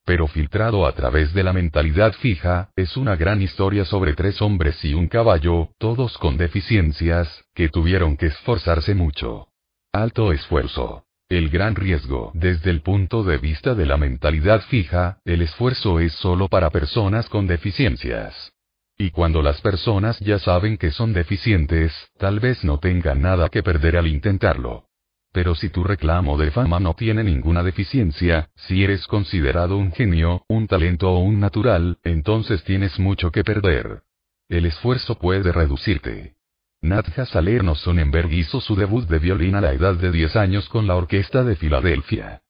pero 0.09 0.25
filtrado 0.25 0.87
a 0.87 0.93
través 0.93 1.35
de 1.35 1.43
la 1.43 1.53
mentalidad 1.53 2.13
fija, 2.13 2.71
es 2.75 2.97
una 2.97 3.15
gran 3.15 3.43
historia 3.43 3.85
sobre 3.85 4.15
tres 4.15 4.41
hombres 4.41 4.83
y 4.83 4.95
un 4.95 5.07
caballo, 5.07 5.69
todos 5.77 6.17
con 6.17 6.35
deficiencias, 6.35 7.45
que 7.53 7.69
tuvieron 7.69 8.17
que 8.17 8.25
esforzarse 8.25 8.95
mucho. 8.95 9.49
Alto 9.93 10.31
esfuerzo. 10.33 11.03
El 11.29 11.51
gran 11.51 11.75
riesgo. 11.75 12.31
Desde 12.33 12.71
el 12.71 12.81
punto 12.81 13.23
de 13.23 13.37
vista 13.37 13.75
de 13.75 13.85
la 13.85 13.97
mentalidad 13.97 14.61
fija, 14.61 15.19
el 15.25 15.43
esfuerzo 15.43 15.99
es 15.99 16.13
solo 16.13 16.47
para 16.47 16.71
personas 16.71 17.29
con 17.29 17.45
deficiencias. 17.45 18.51
Y 18.97 19.11
cuando 19.11 19.43
las 19.43 19.61
personas 19.61 20.17
ya 20.21 20.39
saben 20.39 20.79
que 20.79 20.89
son 20.89 21.13
deficientes, 21.13 21.93
tal 22.17 22.39
vez 22.39 22.63
no 22.63 22.79
tengan 22.79 23.21
nada 23.21 23.49
que 23.49 23.61
perder 23.61 23.95
al 23.95 24.07
intentarlo. 24.07 24.88
Pero 25.31 25.53
si 25.53 25.69
tu 25.69 25.83
reclamo 25.83 26.37
de 26.37 26.51
fama 26.51 26.79
no 26.79 26.95
tiene 26.95 27.23
ninguna 27.23 27.61
deficiencia, 27.63 28.49
si 28.55 28.83
eres 28.83 29.05
considerado 29.05 29.77
un 29.77 29.91
genio, 29.91 30.43
un 30.47 30.67
talento 30.67 31.11
o 31.11 31.19
un 31.19 31.39
natural, 31.39 31.99
entonces 32.03 32.63
tienes 32.63 32.99
mucho 32.99 33.31
que 33.31 33.43
perder. 33.43 34.01
El 34.49 34.65
esfuerzo 34.65 35.15
puede 35.15 35.51
reducirte. 35.51 36.35
Nadja 36.81 37.25
Salerno 37.25 37.75
Sonnenberg 37.75 38.31
hizo 38.33 38.61
su 38.61 38.75
debut 38.75 39.07
de 39.07 39.19
violín 39.19 39.53
a 39.55 39.61
la 39.61 39.73
edad 39.73 39.95
de 39.95 40.11
10 40.11 40.35
años 40.37 40.67
con 40.69 40.87
la 40.87 40.95
Orquesta 40.95 41.43
de 41.43 41.55
Filadelfia. 41.55 42.41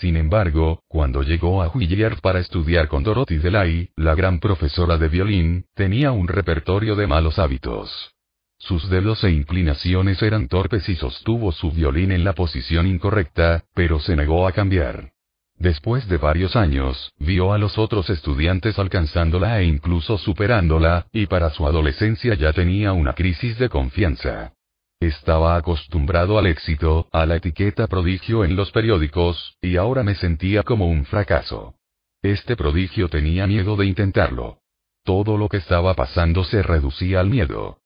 Sin 0.00 0.16
embargo, 0.16 0.82
cuando 0.88 1.22
llegó 1.22 1.62
a 1.62 1.68
Juilliard 1.68 2.20
para 2.20 2.40
estudiar 2.40 2.88
con 2.88 3.04
Dorothy 3.04 3.38
Delay, 3.38 3.90
la 3.96 4.14
gran 4.14 4.38
profesora 4.38 4.98
de 4.98 5.08
violín, 5.08 5.64
tenía 5.74 6.12
un 6.12 6.28
repertorio 6.28 6.94
de 6.94 7.06
malos 7.06 7.38
hábitos. 7.38 8.17
Sus 8.58 8.90
dedos 8.90 9.22
e 9.24 9.30
inclinaciones 9.30 10.20
eran 10.20 10.48
torpes 10.48 10.88
y 10.88 10.96
sostuvo 10.96 11.52
su 11.52 11.70
violín 11.70 12.12
en 12.12 12.24
la 12.24 12.32
posición 12.32 12.86
incorrecta, 12.86 13.64
pero 13.72 14.00
se 14.00 14.16
negó 14.16 14.48
a 14.48 14.52
cambiar. 14.52 15.12
Después 15.56 16.08
de 16.08 16.18
varios 16.18 16.54
años, 16.54 17.12
vio 17.18 17.52
a 17.52 17.58
los 17.58 17.78
otros 17.78 18.10
estudiantes 18.10 18.78
alcanzándola 18.78 19.60
e 19.60 19.64
incluso 19.64 20.18
superándola, 20.18 21.06
y 21.12 21.26
para 21.26 21.50
su 21.50 21.66
adolescencia 21.66 22.34
ya 22.34 22.52
tenía 22.52 22.92
una 22.92 23.14
crisis 23.14 23.58
de 23.58 23.68
confianza. 23.68 24.52
Estaba 25.00 25.56
acostumbrado 25.56 26.38
al 26.38 26.46
éxito, 26.46 27.08
a 27.12 27.26
la 27.26 27.36
etiqueta 27.36 27.86
prodigio 27.86 28.44
en 28.44 28.56
los 28.56 28.72
periódicos, 28.72 29.56
y 29.60 29.76
ahora 29.76 30.02
me 30.02 30.16
sentía 30.16 30.64
como 30.64 30.88
un 30.88 31.04
fracaso. 31.04 31.74
Este 32.22 32.56
prodigio 32.56 33.08
tenía 33.08 33.46
miedo 33.46 33.76
de 33.76 33.86
intentarlo. 33.86 34.58
Todo 35.04 35.38
lo 35.38 35.48
que 35.48 35.58
estaba 35.58 35.94
pasando 35.94 36.42
se 36.44 36.62
reducía 36.62 37.20
al 37.20 37.30
miedo. 37.30 37.78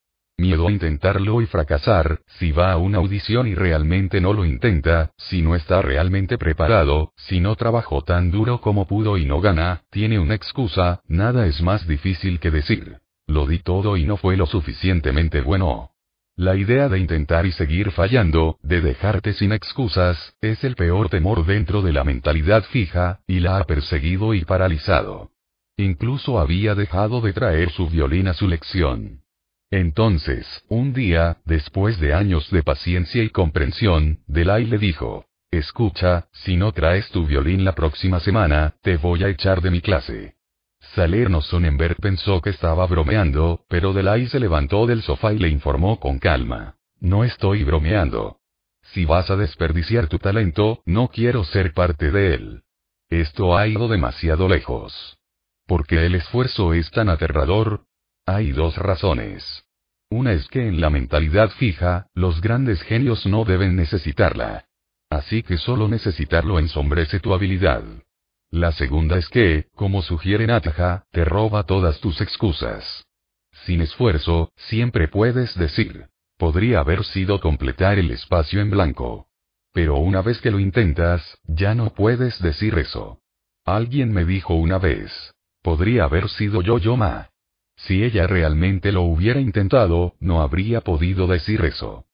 Miedo 0.43 0.67
a 0.67 0.73
intentarlo 0.73 1.41
y 1.41 1.47
fracasar, 1.47 2.19
si 2.27 2.51
va 2.51 2.73
a 2.73 2.77
una 2.77 2.99
audición 2.99 3.47
y 3.47 3.55
realmente 3.55 4.21
no 4.21 4.33
lo 4.33 4.45
intenta, 4.45 5.13
si 5.17 5.41
no 5.41 5.55
está 5.55 5.83
realmente 5.83 6.37
preparado, 6.37 7.13
si 7.15 7.39
no 7.39 7.55
trabajó 7.55 8.03
tan 8.03 8.33
duro 8.33 8.61
como 8.61 8.89
pudo 8.89 9.19
y 9.19 9.25
no 9.25 9.41
gana, 9.41 9.83
tiene 9.89 10.19
una 10.19 10.35
excusa, 10.35 11.01
nada 11.07 11.47
es 11.47 11.63
más 11.63 11.87
difícil 11.87 12.41
que 12.41 12.51
decir. 12.51 12.97
Lo 13.29 13.47
di 13.47 13.61
todo 13.61 13.97
y 13.97 14.05
no 14.05 14.17
fue 14.17 14.37
lo 14.37 14.47
suficientemente 14.47 15.43
bueno. 15.43 15.93
La 16.35 16.57
idea 16.57 16.89
de 16.89 16.99
intentar 16.99 17.47
y 17.47 17.53
seguir 17.53 17.93
fallando, 17.93 18.59
de 18.65 18.81
dejarte 18.81 19.35
sin 19.35 19.53
excusas, 19.53 20.35
es 20.41 20.65
el 20.65 20.75
peor 20.75 21.09
temor 21.09 21.47
dentro 21.47 21.83
de 21.83 21.93
la 21.93 22.03
mentalidad 22.03 22.65
fija, 22.65 23.21
y 23.29 23.39
la 23.39 23.59
ha 23.59 23.65
perseguido 23.65 24.35
y 24.35 24.45
paralizado. 24.45 25.31
Incluso 25.77 26.41
había 26.41 26.75
dejado 26.75 27.21
de 27.21 27.33
traer 27.33 27.71
su 27.71 27.89
violín 27.89 28.27
a 28.27 28.35
su 28.35 28.49
lección. 28.49 29.22
Entonces, 29.73 30.47
un 30.69 30.93
día, 30.93 31.39
después 31.47 31.99
de 31.99 32.13
años 32.13 32.51
de 32.51 32.63
paciencia 32.63 33.23
y 33.23 33.31
comprensión, 33.31 34.19
Delay 34.27 34.67
le 34.67 34.77
dijo, 34.77 35.25
Escucha, 35.51 36.29
si 36.31 36.59
no 36.59 36.73
traes 36.73 37.09
tu 37.09 37.27
violín 37.27 37.65
la 37.65 37.75
próxima 37.75 38.21
semana, 38.21 38.75
te 38.83 38.99
voy 38.99 39.25
a 39.25 39.31
echar 39.31 39.63
de 39.63 39.71
mi 39.71 39.81
clase. 39.81 40.35
Salerno 40.95 41.41
Sonnenberg 41.41 41.97
pensó 41.97 42.43
que 42.43 42.51
estaba 42.51 42.87
bromeando, 42.87 43.65
pero 43.67 43.95
Delay 43.95 44.27
se 44.27 44.41
levantó 44.41 44.85
del 44.85 45.01
sofá 45.01 45.33
y 45.33 45.39
le 45.39 45.49
informó 45.49 45.99
con 45.99 46.19
calma. 46.19 46.77
No 47.01 47.25
estoy 47.25 47.65
bromeando. 47.65 48.41
Si 48.83 49.07
vas 49.07 49.31
a 49.31 49.37
desperdiciar 49.37 50.07
tu 50.07 50.19
talento, 50.19 50.83
no 50.85 51.09
quiero 51.09 51.45
ser 51.45 51.73
parte 51.73 52.11
de 52.11 52.35
él. 52.35 52.63
Esto 53.09 53.57
ha 53.57 53.67
ido 53.67 53.89
demasiado 53.89 54.51
lejos. 54.51 55.17
Porque 55.67 56.05
el 56.05 56.15
esfuerzo 56.15 56.75
es 56.75 56.91
tan 56.91 57.09
aterrador, 57.09 57.87
hay 58.27 58.53
dos 58.53 58.77
razones. 58.77 59.65
Una 60.11 60.33
es 60.33 60.47
que 60.49 60.69
en 60.69 60.81
la 60.81 60.91
mentalidad 60.91 61.51
fija, 61.51 62.07
los 62.15 62.41
grandes 62.41 62.83
genios 62.83 63.27
no 63.27 63.45
deben 63.45 63.77
necesitarla. 63.77 64.67
Así 65.11 65.43
que 65.43 65.59
solo 65.59 65.89
necesitarlo 65.89 66.59
ensombrece 66.59 67.21
tu 67.21 67.35
habilidad. 67.35 67.83
La 68.51 68.73
segunda 68.73 69.17
es 69.17 69.29
que, 69.29 69.67
como 69.75 70.03
sugiere 70.03 70.47
Nataja, 70.47 71.05
te 71.11 71.25
roba 71.25 71.65
todas 71.65 72.01
tus 72.01 72.21
excusas. 72.21 73.07
Sin 73.65 73.81
esfuerzo, 73.81 74.53
siempre 74.57 75.09
puedes 75.09 75.57
decir. 75.57 76.09
Podría 76.37 76.81
haber 76.81 77.05
sido 77.05 77.41
completar 77.41 77.99
el 77.99 78.11
espacio 78.11 78.61
en 78.61 78.71
blanco. 78.71 79.29
Pero 79.73 79.97
una 79.97 80.21
vez 80.21 80.41
que 80.41 80.51
lo 80.51 80.61
intentas, 80.61 81.39
ya 81.45 81.75
no 81.75 81.95
puedes 81.95 82.41
decir 82.43 82.79
eso. 82.79 83.21
Alguien 83.65 84.13
me 84.13 84.25
dijo 84.25 84.55
una 84.55 84.79
vez. 84.79 85.35
Podría 85.63 86.05
haber 86.05 86.29
sido 86.29 86.61
yo 86.61 86.79
yo 86.79 86.97
ma. 86.97 87.32
Si 87.87 88.05
ella 88.05 88.27
realmente 88.27 88.93
lo 88.93 89.03
hubiera 89.03 89.41
intentado, 89.41 90.15
no 90.21 90.41
habría 90.41 90.83
podido 90.83 91.27
decir 91.27 91.65
eso. 91.65 92.07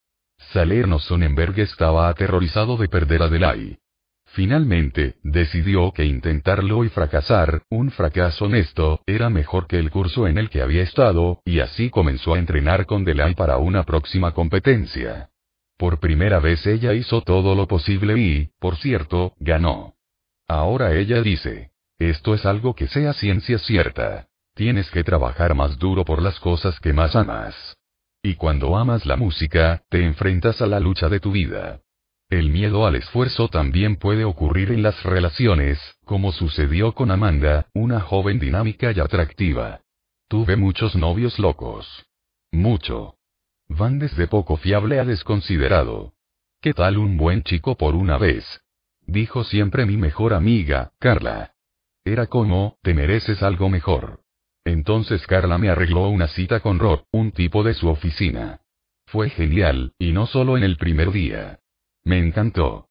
Salerno 0.53 0.99
Sonnenberg 0.99 1.59
estaba 1.59 2.09
aterrorizado 2.09 2.77
de 2.79 2.89
perder 2.89 3.23
a 3.23 3.27
Adelaide. 3.27 3.79
Finalmente, 4.33 5.17
decidió 5.23 5.93
que 5.93 6.05
intentarlo 6.05 6.85
y 6.85 6.89
fracasar, 6.89 7.63
un 7.71 7.91
fracaso 7.91 8.47
honesto, 8.47 9.01
era 9.07 9.31
mejor 9.31 9.67
que 9.67 9.79
el 9.79 9.91
curso 9.91 10.27
en 10.27 10.39
el 10.39 10.49
que 10.49 10.63
había 10.63 10.83
estado, 10.83 11.43
y 11.45 11.61
así 11.61 11.91
comenzó 11.91 12.35
a 12.35 12.39
entrenar 12.39 12.87
con 12.87 13.05
Delay 13.05 13.35
para 13.35 13.59
una 13.59 13.85
próxima 13.85 14.33
competencia. 14.33 15.31
Por 15.77 15.99
primera 16.01 16.41
vez 16.41 16.67
ella 16.67 16.95
hizo 16.95 17.23
todo 17.23 17.55
lo 17.55 17.67
posible 17.67 18.19
y, 18.19 18.51
por 18.59 18.77
cierto, 18.77 19.35
ganó. 19.39 19.95
Ahora 20.47 20.95
ella 20.95 21.21
dice, 21.21 21.73
esto 21.99 22.35
es 22.35 22.47
algo 22.47 22.75
que 22.75 22.87
sea 22.87 23.13
ciencia 23.13 23.59
cierta. 23.59 24.28
Tienes 24.59 24.91
que 24.91 25.05
trabajar 25.05 25.55
más 25.55 25.79
duro 25.79 26.05
por 26.05 26.21
las 26.21 26.41
cosas 26.41 26.81
que 26.81 26.93
más 26.93 27.15
amas. 27.15 27.55
Y 28.21 28.35
cuando 28.35 28.77
amas 28.77 29.07
la 29.07 29.15
música, 29.15 29.85
te 29.89 30.05
enfrentas 30.05 30.61
a 30.61 30.67
la 30.67 30.81
lucha 30.81 31.09
de 31.09 31.21
tu 31.21 31.31
vida. 31.31 31.81
El 32.29 32.51
miedo 32.51 32.85
al 32.85 32.97
esfuerzo 32.97 33.47
también 33.47 33.95
puede 33.95 34.25
ocurrir 34.25 34.73
en 34.73 34.83
las 34.83 35.01
relaciones, 35.05 35.79
como 36.05 36.33
sucedió 36.33 36.93
con 36.93 37.13
Amanda, 37.13 37.69
una 37.73 38.01
joven 38.01 38.41
dinámica 38.41 38.91
y 38.91 38.99
atractiva. 38.99 39.83
Tuve 40.27 40.57
muchos 40.57 40.97
novios 40.97 41.39
locos. 41.39 41.87
Mucho. 42.51 43.15
Van 43.69 44.01
desde 44.01 44.27
poco 44.27 44.57
fiable 44.57 44.99
a 44.99 45.05
desconsiderado. 45.05 46.15
¿Qué 46.61 46.75
tal 46.75 46.99
un 46.99 47.17
buen 47.17 47.45
chico 47.45 47.77
por 47.77 47.95
una 47.95 48.19
vez? 48.19 48.45
Dijo 49.07 49.45
siempre 49.45 49.87
mi 49.87 49.97
mejor 49.97 50.35
amiga, 50.35 50.91
Carla. 50.99 51.53
Era 52.05 52.27
como, 52.27 52.77
te 52.83 52.93
mereces 52.93 53.41
algo 53.45 53.69
mejor. 53.69 54.25
Entonces 54.69 55.27
Carla 55.27 55.57
me 55.57 55.71
arregló 55.71 56.11
una 56.11 56.29
cita 56.29 56.61
con 56.61 56.79
Rob, 56.79 57.05
un 57.11 57.33
tipo 57.33 57.63
de 57.63 57.73
su 57.73 57.89
oficina. 57.89 58.61
Fue 59.07 59.31
genial, 59.31 59.95
y 59.99 60.13
no 60.13 60.27
solo 60.27 60.59
en 60.59 60.63
el 60.63 60.77
primer 60.77 61.11
día. 61.11 61.61
Me 62.05 62.19
encantó. 62.19 62.91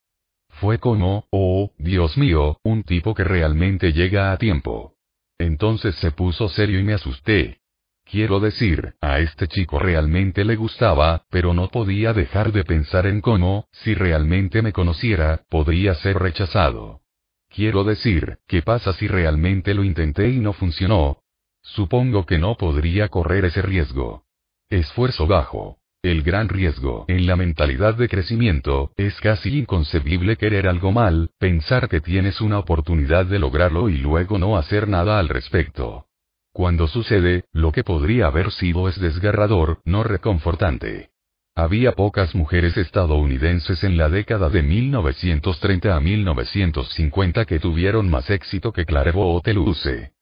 Fue 0.59 0.79
como, 0.79 1.27
oh, 1.29 1.71
Dios 1.77 2.17
mío, 2.17 2.59
un 2.63 2.81
tipo 2.81 3.13
que 3.13 3.23
realmente 3.23 3.93
llega 3.93 4.31
a 4.31 4.37
tiempo. 4.37 4.95
Entonces 5.37 5.93
se 5.97 6.09
puso 6.09 6.49
serio 6.49 6.79
y 6.79 6.83
me 6.83 6.95
asusté. 6.95 7.59
Quiero 8.03 8.39
decir, 8.39 8.95
a 8.99 9.19
este 9.19 9.47
chico 9.47 9.77
realmente 9.77 10.45
le 10.45 10.55
gustaba, 10.55 11.25
pero 11.29 11.53
no 11.53 11.67
podía 11.67 12.11
dejar 12.11 12.53
de 12.53 12.63
pensar 12.63 13.05
en 13.05 13.21
cómo, 13.21 13.67
si 13.71 13.93
realmente 13.93 14.63
me 14.63 14.73
conociera, 14.73 15.43
podría 15.47 15.93
ser 15.93 16.17
rechazado. 16.17 17.01
Quiero 17.49 17.83
decir, 17.83 18.39
¿qué 18.47 18.63
pasa 18.63 18.93
si 18.93 19.07
realmente 19.07 19.75
lo 19.75 19.83
intenté 19.83 20.29
y 20.29 20.39
no 20.39 20.53
funcionó? 20.53 21.21
Supongo 21.75 22.25
que 22.25 22.37
no 22.37 22.55
podría 22.55 23.09
correr 23.09 23.45
ese 23.45 23.61
riesgo. 23.61 24.23
Esfuerzo 24.69 25.27
bajo. 25.27 25.77
El 26.01 26.23
gran 26.23 26.47
riesgo 26.47 27.05
en 27.07 27.27
la 27.27 27.35
mentalidad 27.35 27.95
de 27.95 28.07
crecimiento, 28.07 28.91
es 28.95 29.19
casi 29.19 29.59
inconcebible 29.59 30.37
querer 30.37 30.67
algo 30.67 30.91
mal, 30.91 31.31
pensar 31.37 31.89
que 31.89 31.99
tienes 31.99 32.39
una 32.39 32.59
oportunidad 32.59 33.25
de 33.25 33.39
lograrlo 33.39 33.89
y 33.89 33.97
luego 33.97 34.37
no 34.37 34.57
hacer 34.57 34.87
nada 34.87 35.19
al 35.19 35.27
respecto. 35.27 36.05
Cuando 36.53 36.87
sucede, 36.87 37.45
lo 37.51 37.71
que 37.71 37.83
podría 37.83 38.27
haber 38.27 38.51
sido 38.51 38.87
es 38.87 38.99
desgarrador, 38.99 39.79
no 39.85 40.03
reconfortante. 40.03 41.09
Había 41.55 41.91
pocas 41.93 42.33
mujeres 42.35 42.77
estadounidenses 42.77 43.83
en 43.83 43.97
la 43.97 44.09
década 44.09 44.49
de 44.49 44.63
1930 44.63 45.95
a 45.95 45.99
1950 45.99 47.45
que 47.45 47.59
tuvieron 47.59 48.09
más 48.09 48.29
éxito 48.29 48.71
que 48.71 48.85
Clairvaux 48.85 49.45
Luce. 49.53 50.16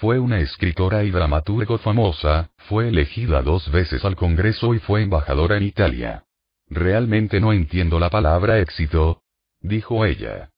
Fue 0.00 0.18
una 0.18 0.40
escritora 0.40 1.04
y 1.04 1.10
dramaturgo 1.10 1.76
famosa, 1.76 2.48
fue 2.56 2.88
elegida 2.88 3.42
dos 3.42 3.70
veces 3.70 4.02
al 4.02 4.16
Congreso 4.16 4.72
y 4.74 4.78
fue 4.78 5.02
embajadora 5.02 5.58
en 5.58 5.64
Italia. 5.64 6.24
Realmente 6.70 7.38
no 7.38 7.52
entiendo 7.52 8.00
la 8.00 8.08
palabra 8.08 8.60
éxito, 8.60 9.20
dijo 9.60 10.06
ella. 10.06 10.52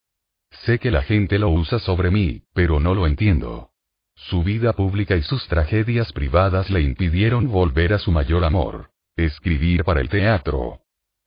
Sé 0.65 0.79
que 0.79 0.93
la 0.93 1.03
gente 1.03 1.41
lo 1.41 1.49
usa 1.49 1.81
sobre 1.81 2.13
mí, 2.13 2.43
pero 2.55 2.79
no 2.79 2.95
lo 2.95 3.05
entiendo. 3.05 3.71
Su 4.15 4.45
vida 4.45 4.75
pública 4.75 5.17
y 5.17 5.23
sus 5.23 5.49
tragedias 5.49 6.13
privadas 6.13 6.71
le 6.71 6.83
impidieron 6.83 7.51
volver 7.51 7.95
a 7.95 7.99
su 7.99 8.13
mayor 8.13 8.45
amor, 8.45 8.91
escribir 9.17 9.83
para 9.83 10.01
el 10.01 10.09
teatro. 10.09 10.82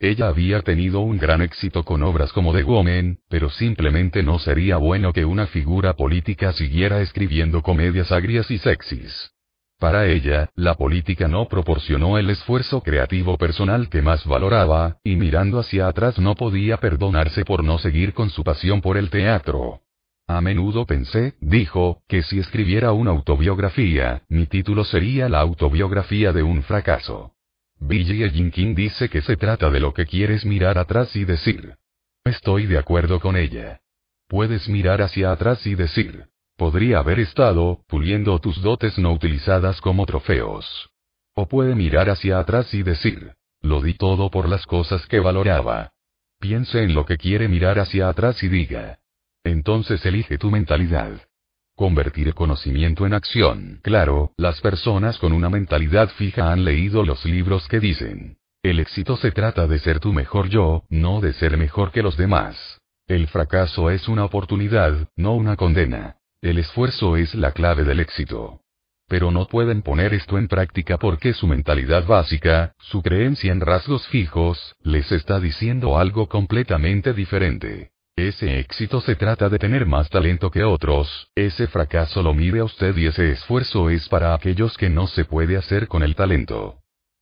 Ella 0.06 0.28
había 0.28 0.62
tenido 0.62 1.00
un 1.00 1.18
gran 1.18 1.42
éxito 1.42 1.84
con 1.84 2.04
obras 2.04 2.32
como 2.32 2.54
The 2.54 2.62
Woman, 2.62 3.18
pero 3.28 3.50
simplemente 3.50 4.22
no 4.22 4.38
sería 4.38 4.78
bueno 4.78 5.12
que 5.12 5.26
una 5.26 5.48
figura 5.48 5.96
política 5.96 6.54
siguiera 6.54 7.02
escribiendo 7.02 7.64
comedias 7.64 8.12
agrias 8.12 8.52
y 8.52 8.60
sexys. 8.60 9.32
Para 9.80 10.06
ella, 10.06 10.52
la 10.54 10.76
política 10.76 11.28
no 11.28 11.48
proporcionó 11.48 12.20
el 12.20 12.30
esfuerzo 12.30 12.84
creativo 12.84 13.36
personal 13.40 13.90
que 13.90 14.04
más 14.04 14.28
valoraba, 14.28 14.98
y 15.04 15.16
mirando 15.16 15.58
hacia 15.58 15.88
atrás 15.88 16.20
no 16.20 16.36
podía 16.36 16.78
perdonarse 16.78 17.44
por 17.44 17.64
no 17.64 17.80
seguir 17.80 18.14
con 18.14 18.30
su 18.30 18.44
pasión 18.44 18.82
por 18.82 18.98
el 18.98 19.10
teatro. 19.10 19.82
A 20.28 20.40
menudo 20.40 20.86
pensé, 20.86 21.34
dijo, 21.42 22.04
que 22.08 22.22
si 22.22 22.38
escribiera 22.38 22.92
una 22.92 23.10
autobiografía, 23.10 24.22
mi 24.30 24.46
título 24.46 24.84
sería 24.84 25.30
la 25.30 25.40
autobiografía 25.40 26.32
de 26.32 26.44
un 26.44 26.62
fracaso. 26.62 27.35
Billie 27.80 28.30
Jean 28.30 28.74
dice 28.74 29.10
que 29.10 29.22
se 29.22 29.38
trata 29.38 29.70
de 29.70 29.80
lo 29.80 29.94
que 29.94 30.06
quieres 30.06 30.46
mirar 30.46 30.78
atrás 30.78 31.16
y 31.16 31.26
decir. 31.26 31.76
Estoy 32.24 32.66
de 32.66 32.78
acuerdo 32.78 33.20
con 33.20 33.36
ella. 33.36 33.82
Puedes 34.28 34.68
mirar 34.68 35.02
hacia 35.02 35.32
atrás 35.32 35.66
y 35.68 35.76
decir. 35.76 36.28
Podría 36.58 37.00
haber 37.00 37.20
estado, 37.20 37.82
puliendo 37.88 38.40
tus 38.40 38.62
dotes 38.62 38.98
no 38.98 39.12
utilizadas 39.12 39.82
como 39.82 40.06
trofeos. 40.06 40.90
O 41.36 41.48
puede 41.48 41.76
mirar 41.76 42.10
hacia 42.10 42.40
atrás 42.40 42.74
y 42.74 42.82
decir. 42.82 43.34
Lo 43.62 43.82
di 43.82 43.94
todo 43.94 44.32
por 44.32 44.48
las 44.48 44.66
cosas 44.66 45.06
que 45.08 45.20
valoraba. 45.20 45.92
Piense 46.40 46.84
en 46.84 46.94
lo 46.94 47.06
que 47.06 47.18
quiere 47.18 47.48
mirar 47.48 47.80
hacia 47.80 48.10
atrás 48.10 48.42
y 48.44 48.48
diga. 48.48 49.00
Entonces 49.44 50.06
elige 50.06 50.38
tu 50.38 50.50
mentalidad. 50.50 51.22
Convertir 51.78 52.34
conocimiento 52.34 53.06
en 53.06 53.14
acción. 53.14 53.80
Claro, 53.84 54.32
las 54.38 54.62
personas 54.62 55.18
con 55.18 55.34
una 55.34 55.50
mentalidad 55.50 56.08
fija 56.08 56.54
han 56.54 56.64
leído 56.64 57.04
los 57.04 57.26
libros 57.26 57.68
que 57.68 57.82
dicen. 57.82 58.38
El 58.64 58.80
éxito 58.80 59.18
se 59.18 59.32
trata 59.32 59.68
de 59.68 59.80
ser 59.80 60.00
tu 60.00 60.14
mejor 60.14 60.48
yo, 60.48 60.86
no 60.88 61.20
de 61.20 61.34
ser 61.34 61.58
mejor 61.58 61.92
que 61.92 62.02
los 62.02 62.16
demás. 62.16 62.80
El 63.08 63.28
fracaso 63.28 63.90
es 63.90 64.08
una 64.08 64.24
oportunidad, 64.24 65.10
no 65.18 65.34
una 65.34 65.58
condena. 65.58 66.16
El 66.42 66.60
esfuerzo 66.60 67.18
es 67.18 67.36
la 67.36 67.52
clave 67.52 67.84
del 67.84 68.00
éxito. 68.00 68.62
Pero 69.10 69.32
no 69.32 69.46
pueden 69.46 69.82
poner 69.82 70.14
esto 70.14 70.38
en 70.38 70.48
práctica 70.48 70.98
porque 70.98 71.34
su 71.34 71.46
mentalidad 71.46 72.08
básica, 72.08 72.74
su 72.80 73.04
creencia 73.04 73.52
en 73.52 73.60
rasgos 73.60 74.08
fijos, 74.08 74.78
les 74.82 75.12
está 75.12 75.42
diciendo 75.42 75.98
algo 75.98 76.30
completamente 76.30 77.14
diferente. 77.14 77.92
Ese 78.18 78.60
éxito 78.60 79.02
se 79.02 79.18
trata 79.18 79.50
de 79.50 79.60
tener 79.60 79.86
más 79.86 80.10
talento 80.10 80.50
que 80.50 80.64
otros, 80.64 81.28
ese 81.36 81.68
fracaso 81.68 82.24
lo 82.24 82.34
mire 82.34 82.60
a 82.60 82.64
usted 82.64 82.96
y 82.96 83.08
ese 83.08 83.32
esfuerzo 83.32 83.90
es 83.90 84.08
para 84.08 84.34
aquellos 84.34 84.78
que 84.78 84.90
no 84.90 85.08
se 85.08 85.26
puede 85.26 85.58
hacer 85.58 85.90
con 85.90 86.02
el 86.02 86.16
talento. 86.16 86.80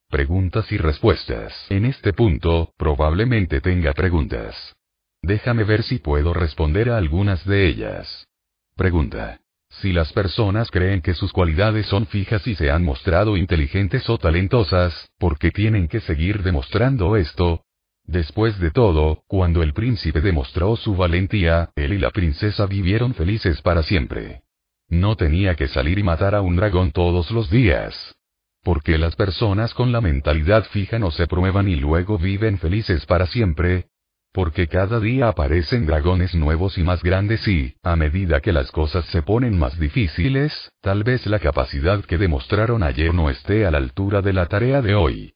Preguntas 0.08 0.72
y 0.72 0.78
respuestas. 0.78 1.66
En 1.72 1.86
este 1.86 2.14
punto, 2.14 2.74
probablemente 2.78 3.60
tenga 3.60 3.94
preguntas. 3.94 4.76
Déjame 5.24 5.64
ver 5.64 5.82
si 5.82 5.98
puedo 5.98 6.32
responder 6.32 6.92
a 6.92 6.98
algunas 6.98 7.44
de 7.44 7.66
ellas. 7.68 8.28
Pregunta. 8.76 9.40
Si 9.70 9.94
las 9.94 10.14
personas 10.14 10.70
creen 10.70 11.02
que 11.02 11.16
sus 11.16 11.34
cualidades 11.34 11.88
son 11.88 12.06
fijas 12.06 12.46
y 12.46 12.54
se 12.54 12.70
han 12.70 12.84
mostrado 12.84 13.36
inteligentes 13.36 14.08
o 14.12 14.20
talentosas, 14.20 15.10
¿por 15.18 15.40
qué 15.40 15.50
tienen 15.50 15.88
que 15.88 16.02
seguir 16.02 16.44
demostrando 16.44 17.16
esto? 17.16 17.63
Después 18.06 18.60
de 18.60 18.72
todo, 18.72 19.24
cuando 19.28 19.64
el 19.64 19.74
príncipe 19.74 20.22
demostró 20.22 20.76
su 20.76 20.96
valentía, 20.96 21.72
él 21.76 21.94
y 21.94 22.00
la 22.00 22.12
princesa 22.12 22.66
vivieron 22.66 23.14
felices 23.14 23.62
para 23.62 23.82
siempre. 23.84 24.42
No 24.90 25.16
tenía 25.16 25.56
que 25.56 25.68
salir 25.68 26.00
y 26.00 26.04
matar 26.04 26.36
a 26.36 26.42
un 26.42 26.56
dragón 26.56 26.92
todos 26.92 27.32
los 27.32 27.50
días. 27.50 28.16
Porque 28.62 28.98
las 28.98 29.16
personas 29.16 29.74
con 29.74 29.92
la 29.92 30.02
mentalidad 30.02 30.66
fija 30.66 31.00
no 31.00 31.12
se 31.12 31.28
prueban 31.28 31.68
y 31.68 31.76
luego 31.76 32.18
viven 32.18 32.58
felices 32.60 33.06
para 33.06 33.26
siempre. 33.26 33.88
Porque 34.32 34.68
cada 34.68 35.00
día 35.00 35.28
aparecen 35.28 35.86
dragones 35.86 36.34
nuevos 36.34 36.78
y 36.78 36.84
más 36.84 37.04
grandes 37.04 37.48
y, 37.48 37.76
a 37.84 37.96
medida 37.96 38.42
que 38.42 38.52
las 38.52 38.72
cosas 38.72 39.06
se 39.06 39.22
ponen 39.22 39.58
más 39.60 39.80
difíciles, 39.80 40.72
tal 40.82 41.04
vez 41.04 41.26
la 41.28 41.40
capacidad 41.40 42.04
que 42.04 42.18
demostraron 42.18 42.84
ayer 42.84 43.14
no 43.14 43.30
esté 43.30 43.66
a 43.66 43.72
la 43.72 43.78
altura 43.78 44.22
de 44.22 44.34
la 44.34 44.48
tarea 44.48 44.82
de 44.82 44.96
hoy. 44.96 45.34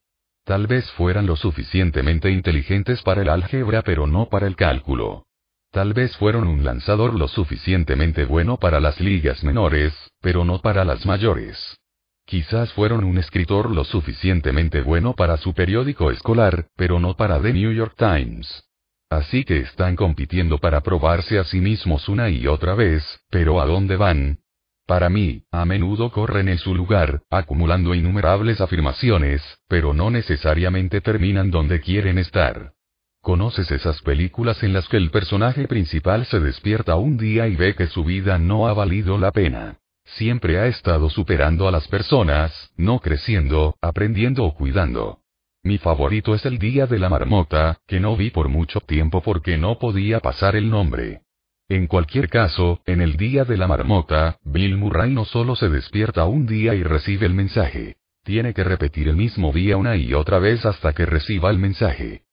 Tal 0.47 0.65
vez 0.65 0.89
fueran 0.91 1.25
lo 1.25 1.35
suficientemente 1.35 2.31
inteligentes 2.31 3.01
para 3.01 3.21
el 3.21 3.27
álgebra 3.27 3.81
pero 3.81 4.07
no 4.07 4.29
para 4.29 4.47
el 4.47 4.55
cálculo. 4.55 5.25
Tal 5.71 5.91
vez 5.91 6.15
fueron 6.15 6.47
un 6.47 6.63
lanzador 6.63 7.13
lo 7.15 7.27
suficientemente 7.27 8.23
bueno 8.23 8.55
para 8.55 8.79
las 8.79 9.01
ligas 9.01 9.43
menores, 9.43 9.93
pero 10.21 10.45
no 10.45 10.61
para 10.61 10.85
las 10.85 11.05
mayores. 11.05 11.77
Quizás 12.25 12.71
fueron 12.71 13.03
un 13.03 13.17
escritor 13.17 13.69
lo 13.69 13.83
suficientemente 13.83 14.79
bueno 14.79 15.15
para 15.15 15.35
su 15.35 15.53
periódico 15.53 16.11
escolar, 16.11 16.67
pero 16.77 16.97
no 16.97 17.17
para 17.17 17.41
The 17.41 17.51
New 17.51 17.73
York 17.73 17.95
Times. 17.97 18.63
Así 19.09 19.43
que 19.43 19.59
están 19.59 19.97
compitiendo 19.97 20.59
para 20.59 20.79
probarse 20.79 21.39
a 21.39 21.43
sí 21.43 21.59
mismos 21.59 22.07
una 22.07 22.29
y 22.29 22.47
otra 22.47 22.73
vez, 22.73 23.03
pero 23.29 23.59
¿a 23.59 23.65
dónde 23.65 23.97
van? 23.97 24.39
Para 24.87 25.09
mí, 25.09 25.43
a 25.51 25.65
menudo 25.65 26.11
corren 26.11 26.47
en 26.47 26.57
su 26.57 26.73
lugar, 26.73 27.21
acumulando 27.29 27.93
innumerables 27.93 28.61
afirmaciones, 28.61 29.41
pero 29.67 29.93
no 29.93 30.09
necesariamente 30.09 31.01
terminan 31.01 31.51
donde 31.51 31.81
quieren 31.81 32.17
estar. 32.17 32.71
¿Conoces 33.21 33.69
esas 33.69 34.01
películas 34.01 34.63
en 34.63 34.71
las 34.71 34.87
que 34.87 34.95
el 34.95 35.11
personaje 35.11 35.67
principal 35.67 36.25
se 36.25 36.39
despierta 36.39 36.95
un 36.95 37.17
día 37.17 37.49
y 37.49 37.57
ve 37.57 37.75
que 37.75 37.87
su 37.87 38.05
vida 38.05 38.37
no 38.37 38.69
ha 38.69 38.73
valido 38.73 39.17
la 39.17 39.33
pena? 39.33 39.77
Siempre 40.05 40.57
ha 40.57 40.67
estado 40.67 41.09
superando 41.09 41.67
a 41.67 41.71
las 41.71 41.85
personas, 41.89 42.71
no 42.77 42.99
creciendo, 42.99 43.75
aprendiendo 43.81 44.45
o 44.45 44.53
cuidando. 44.53 45.19
Mi 45.63 45.79
favorito 45.79 46.33
es 46.33 46.45
el 46.45 46.59
Día 46.59 46.87
de 46.87 46.97
la 46.97 47.09
Marmota, 47.09 47.81
que 47.87 47.99
no 47.99 48.15
vi 48.15 48.29
por 48.29 48.47
mucho 48.47 48.79
tiempo 48.79 49.21
porque 49.21 49.57
no 49.57 49.79
podía 49.79 50.21
pasar 50.21 50.55
el 50.55 50.69
nombre. 50.69 51.23
En 51.69 51.87
cualquier 51.87 52.29
caso, 52.29 52.81
en 52.85 53.01
el 53.01 53.17
día 53.17 53.43
de 53.43 53.57
la 53.57 53.67
marmota, 53.67 54.37
Bill 54.45 54.77
Murray 54.77 55.11
no 55.11 55.25
solo 55.25 55.55
se 55.57 55.67
despierta 55.67 56.23
un 56.23 56.45
día 56.45 56.73
y 56.75 56.83
recibe 56.83 57.25
el 57.25 57.33
mensaje. 57.33 57.97
Tiene 58.23 58.53
que 58.53 58.63
repetir 58.63 59.09
el 59.09 59.17
mismo 59.17 59.51
día 59.51 59.75
una 59.75 59.97
y 59.97 60.13
otra 60.13 60.39
vez 60.39 60.65
hasta 60.65 60.93
que 60.93 61.05
reciba 61.05 61.49
el 61.49 61.57
mensaje. 61.57 62.23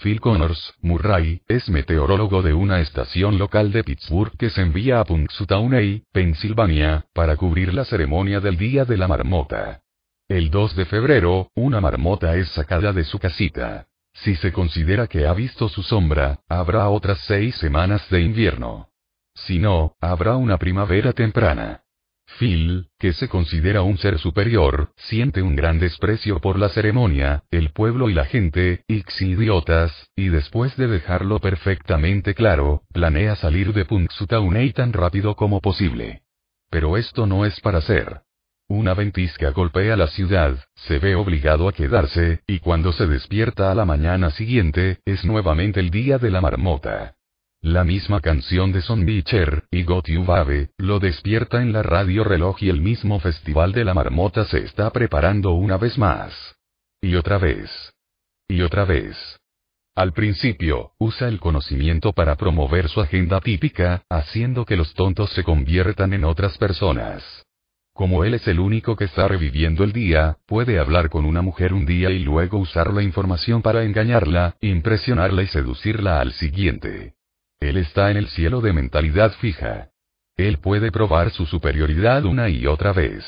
Phil 0.00 0.20
Connors, 0.20 0.74
Murray, 0.80 1.42
es 1.48 1.68
meteorólogo 1.68 2.42
de 2.42 2.54
una 2.54 2.80
estación 2.80 3.36
local 3.36 3.72
de 3.72 3.82
Pittsburgh 3.82 4.36
que 4.36 4.50
se 4.50 4.62
envía 4.62 5.00
a 5.00 5.04
Punxsutawney, 5.04 6.04
Pensilvania, 6.12 7.06
para 7.12 7.36
cubrir 7.36 7.74
la 7.74 7.84
ceremonia 7.84 8.38
del 8.38 8.56
Día 8.56 8.84
de 8.84 8.96
la 8.96 9.08
Marmota. 9.08 9.82
El 10.28 10.50
2 10.50 10.76
de 10.76 10.84
febrero, 10.84 11.48
una 11.54 11.80
marmota 11.80 12.36
es 12.36 12.48
sacada 12.50 12.92
de 12.92 13.04
su 13.04 13.18
casita. 13.18 13.86
Si 14.14 14.36
se 14.36 14.52
considera 14.52 15.06
que 15.06 15.26
ha 15.26 15.34
visto 15.34 15.68
su 15.68 15.82
sombra, 15.82 16.40
habrá 16.48 16.88
otras 16.88 17.18
seis 17.26 17.56
semanas 17.56 18.08
de 18.10 18.22
invierno. 18.22 18.88
Si 19.34 19.58
no, 19.58 19.96
habrá 20.00 20.36
una 20.36 20.58
primavera 20.58 21.12
temprana. 21.12 21.82
Phil, 22.38 22.88
que 22.98 23.12
se 23.12 23.28
considera 23.28 23.82
un 23.82 23.98
ser 23.98 24.18
superior, 24.18 24.92
siente 24.96 25.42
un 25.42 25.54
gran 25.54 25.78
desprecio 25.78 26.40
por 26.40 26.58
la 26.58 26.68
ceremonia, 26.68 27.44
el 27.50 27.70
pueblo 27.70 28.08
y 28.08 28.14
la 28.14 28.24
gente, 28.24 28.84
idiotas, 28.88 30.10
y 30.16 30.28
después 30.28 30.76
de 30.76 30.86
dejarlo 30.86 31.38
perfectamente 31.40 32.34
claro, 32.34 32.82
planea 32.92 33.36
salir 33.36 33.72
de 33.72 33.84
Punxsutawney 33.84 34.72
tan 34.72 34.92
rápido 34.92 35.36
como 35.36 35.60
posible. 35.60 36.22
Pero 36.70 36.96
esto 36.96 37.26
no 37.26 37.44
es 37.44 37.60
para 37.60 37.80
ser. 37.82 38.22
Una 38.68 38.94
ventisca 38.94 39.50
golpea 39.50 39.94
la 39.94 40.06
ciudad, 40.06 40.58
se 40.74 40.98
ve 40.98 41.14
obligado 41.14 41.68
a 41.68 41.72
quedarse, 41.72 42.40
y 42.46 42.60
cuando 42.60 42.92
se 42.94 43.06
despierta 43.06 43.70
a 43.70 43.74
la 43.74 43.84
mañana 43.84 44.30
siguiente, 44.30 45.00
es 45.04 45.22
nuevamente 45.26 45.80
el 45.80 45.90
día 45.90 46.16
de 46.16 46.30
la 46.30 46.40
marmota. 46.40 47.14
La 47.60 47.84
misma 47.84 48.20
canción 48.20 48.72
de 48.72 48.80
Son 48.80 49.04
Beecher, 49.04 49.64
y 49.70 49.84
Got 49.84 50.08
You 50.08 50.24
Babe, 50.24 50.70
lo 50.78 50.98
despierta 50.98 51.60
en 51.60 51.72
la 51.72 51.82
radio 51.82 52.24
reloj 52.24 52.62
y 52.62 52.70
el 52.70 52.80
mismo 52.80 53.20
festival 53.20 53.72
de 53.72 53.84
la 53.84 53.92
marmota 53.92 54.46
se 54.46 54.58
está 54.58 54.90
preparando 54.90 55.52
una 55.52 55.76
vez 55.76 55.98
más. 55.98 56.34
Y 57.02 57.16
otra 57.16 57.36
vez. 57.36 57.70
Y 58.48 58.62
otra 58.62 58.86
vez. 58.86 59.16
Al 59.94 60.12
principio, 60.12 60.92
usa 60.98 61.28
el 61.28 61.38
conocimiento 61.38 62.14
para 62.14 62.36
promover 62.36 62.88
su 62.88 63.02
agenda 63.02 63.40
típica, 63.40 64.04
haciendo 64.08 64.64
que 64.64 64.76
los 64.76 64.94
tontos 64.94 65.30
se 65.30 65.44
conviertan 65.44 66.14
en 66.14 66.24
otras 66.24 66.56
personas. 66.56 67.43
Como 67.94 68.24
él 68.24 68.34
es 68.34 68.48
el 68.48 68.58
único 68.58 68.96
que 68.96 69.04
está 69.04 69.28
reviviendo 69.28 69.84
el 69.84 69.92
día, 69.92 70.38
puede 70.46 70.80
hablar 70.80 71.08
con 71.10 71.24
una 71.24 71.42
mujer 71.42 71.72
un 71.72 71.86
día 71.86 72.10
y 72.10 72.18
luego 72.18 72.58
usar 72.58 72.92
la 72.92 73.04
información 73.04 73.62
para 73.62 73.84
engañarla, 73.84 74.56
impresionarla 74.60 75.42
y 75.42 75.46
seducirla 75.46 76.20
al 76.20 76.32
siguiente. 76.32 77.14
Él 77.60 77.76
está 77.76 78.10
en 78.10 78.16
el 78.16 78.26
cielo 78.26 78.60
de 78.60 78.72
mentalidad 78.72 79.32
fija. 79.34 79.90
Él 80.36 80.58
puede 80.58 80.90
probar 80.90 81.30
su 81.30 81.46
superioridad 81.46 82.24
una 82.24 82.48
y 82.48 82.66
otra 82.66 82.92
vez. 82.92 83.24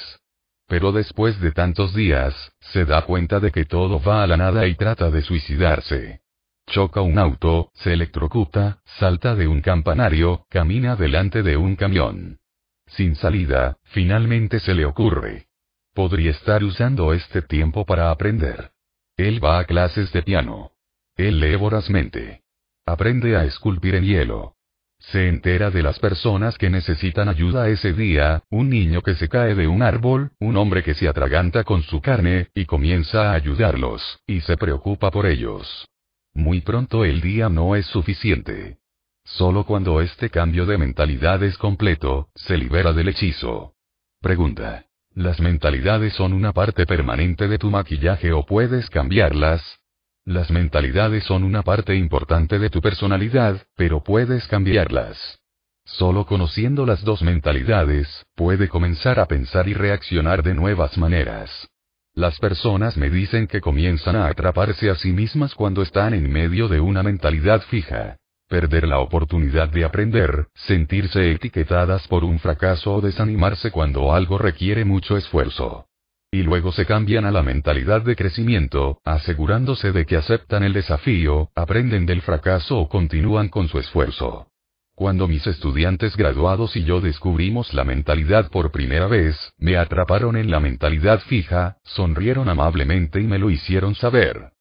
Pero 0.66 0.90
después 0.90 1.40
de 1.40 1.52
tantos 1.52 1.94
días, 1.94 2.34
se 2.58 2.84
da 2.84 3.02
cuenta 3.02 3.38
de 3.38 3.52
que 3.52 3.66
todo 3.66 4.02
va 4.02 4.24
a 4.24 4.26
la 4.26 4.36
nada 4.36 4.66
y 4.66 4.74
trata 4.74 5.12
de 5.12 5.22
suicidarse. 5.22 6.22
Choca 6.66 7.02
un 7.02 7.20
auto, 7.20 7.70
se 7.74 7.92
electrocuta, 7.92 8.80
salta 8.98 9.36
de 9.36 9.46
un 9.46 9.60
campanario, 9.60 10.44
camina 10.50 10.96
delante 10.96 11.44
de 11.44 11.56
un 11.56 11.76
camión. 11.76 12.40
Sin 12.86 13.16
salida, 13.16 13.78
finalmente 13.84 14.60
se 14.60 14.74
le 14.74 14.84
ocurre. 14.84 15.46
Podría 15.94 16.30
estar 16.30 16.62
usando 16.62 17.12
este 17.12 17.42
tiempo 17.42 17.84
para 17.84 18.10
aprender. 18.10 18.70
Él 19.16 19.42
va 19.42 19.58
a 19.58 19.64
clases 19.64 20.12
de 20.12 20.22
piano. 20.22 20.72
Él 21.16 21.40
lee 21.40 21.56
vorazmente. 21.56 22.42
Aprende 22.84 23.36
a 23.36 23.44
esculpir 23.44 23.94
en 23.94 24.04
hielo. 24.04 24.56
Se 24.98 25.28
entera 25.28 25.70
de 25.70 25.82
las 25.82 25.98
personas 25.98 26.56
que 26.56 26.70
necesitan 26.70 27.28
ayuda 27.28 27.68
ese 27.68 27.92
día, 27.92 28.42
un 28.50 28.70
niño 28.70 29.02
que 29.02 29.14
se 29.14 29.28
cae 29.28 29.54
de 29.54 29.66
un 29.66 29.82
árbol, 29.82 30.30
un 30.40 30.56
hombre 30.56 30.82
que 30.82 30.94
se 30.94 31.08
atraganta 31.08 31.64
con 31.64 31.82
su 31.82 32.00
carne, 32.00 32.48
y 32.54 32.64
comienza 32.64 33.30
a 33.30 33.34
ayudarlos, 33.34 34.20
y 34.26 34.40
se 34.40 34.56
preocupa 34.56 35.10
por 35.10 35.26
ellos. 35.26 35.88
Muy 36.34 36.60
pronto 36.60 37.04
el 37.04 37.20
día 37.20 37.48
no 37.48 37.76
es 37.76 37.86
suficiente. 37.86 38.78
Solo 39.26 39.64
cuando 39.64 40.00
este 40.00 40.30
cambio 40.30 40.66
de 40.66 40.78
mentalidad 40.78 41.42
es 41.42 41.58
completo, 41.58 42.28
se 42.36 42.56
libera 42.56 42.92
del 42.92 43.08
hechizo. 43.08 43.72
Pregunta. 44.20 44.84
¿Las 45.14 45.40
mentalidades 45.40 46.12
son 46.12 46.32
una 46.32 46.52
parte 46.52 46.86
permanente 46.86 47.48
de 47.48 47.58
tu 47.58 47.68
maquillaje 47.68 48.32
o 48.32 48.46
puedes 48.46 48.88
cambiarlas? 48.88 49.80
Las 50.24 50.50
mentalidades 50.52 51.24
son 51.24 51.42
una 51.42 51.62
parte 51.62 51.96
importante 51.96 52.60
de 52.60 52.70
tu 52.70 52.80
personalidad, 52.80 53.66
pero 53.74 54.00
puedes 54.04 54.46
cambiarlas. 54.46 55.40
Solo 55.84 56.24
conociendo 56.24 56.86
las 56.86 57.02
dos 57.02 57.22
mentalidades, 57.22 58.26
puede 58.36 58.68
comenzar 58.68 59.18
a 59.18 59.26
pensar 59.26 59.68
y 59.68 59.74
reaccionar 59.74 60.44
de 60.44 60.54
nuevas 60.54 60.96
maneras. 60.98 61.68
Las 62.14 62.38
personas 62.38 62.96
me 62.96 63.10
dicen 63.10 63.48
que 63.48 63.60
comienzan 63.60 64.14
a 64.14 64.28
atraparse 64.28 64.88
a 64.88 64.94
sí 64.94 65.12
mismas 65.12 65.54
cuando 65.56 65.82
están 65.82 66.14
en 66.14 66.30
medio 66.30 66.68
de 66.68 66.78
una 66.78 67.02
mentalidad 67.02 67.62
fija 67.62 68.18
perder 68.48 68.86
la 68.86 69.00
oportunidad 69.00 69.68
de 69.68 69.84
aprender, 69.84 70.48
sentirse 70.54 71.32
etiquetadas 71.32 72.06
por 72.08 72.24
un 72.24 72.38
fracaso 72.38 72.94
o 72.94 73.00
desanimarse 73.00 73.70
cuando 73.70 74.12
algo 74.12 74.38
requiere 74.38 74.84
mucho 74.84 75.16
esfuerzo. 75.16 75.86
Y 76.30 76.42
luego 76.42 76.72
se 76.72 76.86
cambian 76.86 77.24
a 77.24 77.30
la 77.30 77.42
mentalidad 77.42 78.02
de 78.02 78.16
crecimiento, 78.16 79.00
asegurándose 79.04 79.92
de 79.92 80.06
que 80.06 80.16
aceptan 80.16 80.64
el 80.64 80.72
desafío, 80.72 81.50
aprenden 81.54 82.06
del 82.06 82.22
fracaso 82.22 82.78
o 82.78 82.88
continúan 82.88 83.48
con 83.48 83.68
su 83.68 83.78
esfuerzo. 83.78 84.48
Cuando 84.94 85.28
mis 85.28 85.46
estudiantes 85.46 86.16
graduados 86.16 86.74
y 86.74 86.84
yo 86.84 87.02
descubrimos 87.02 87.74
la 87.74 87.84
mentalidad 87.84 88.50
por 88.50 88.72
primera 88.72 89.06
vez, 89.06 89.36
me 89.58 89.76
atraparon 89.76 90.36
en 90.36 90.50
la 90.50 90.58
mentalidad 90.58 91.20
fija, 91.20 91.76
sonrieron 91.84 92.48
amablemente 92.48 93.20
y 93.20 93.24
me 93.24 93.38
lo 93.38 93.50
hicieron 93.50 93.94
saber. 93.94 94.55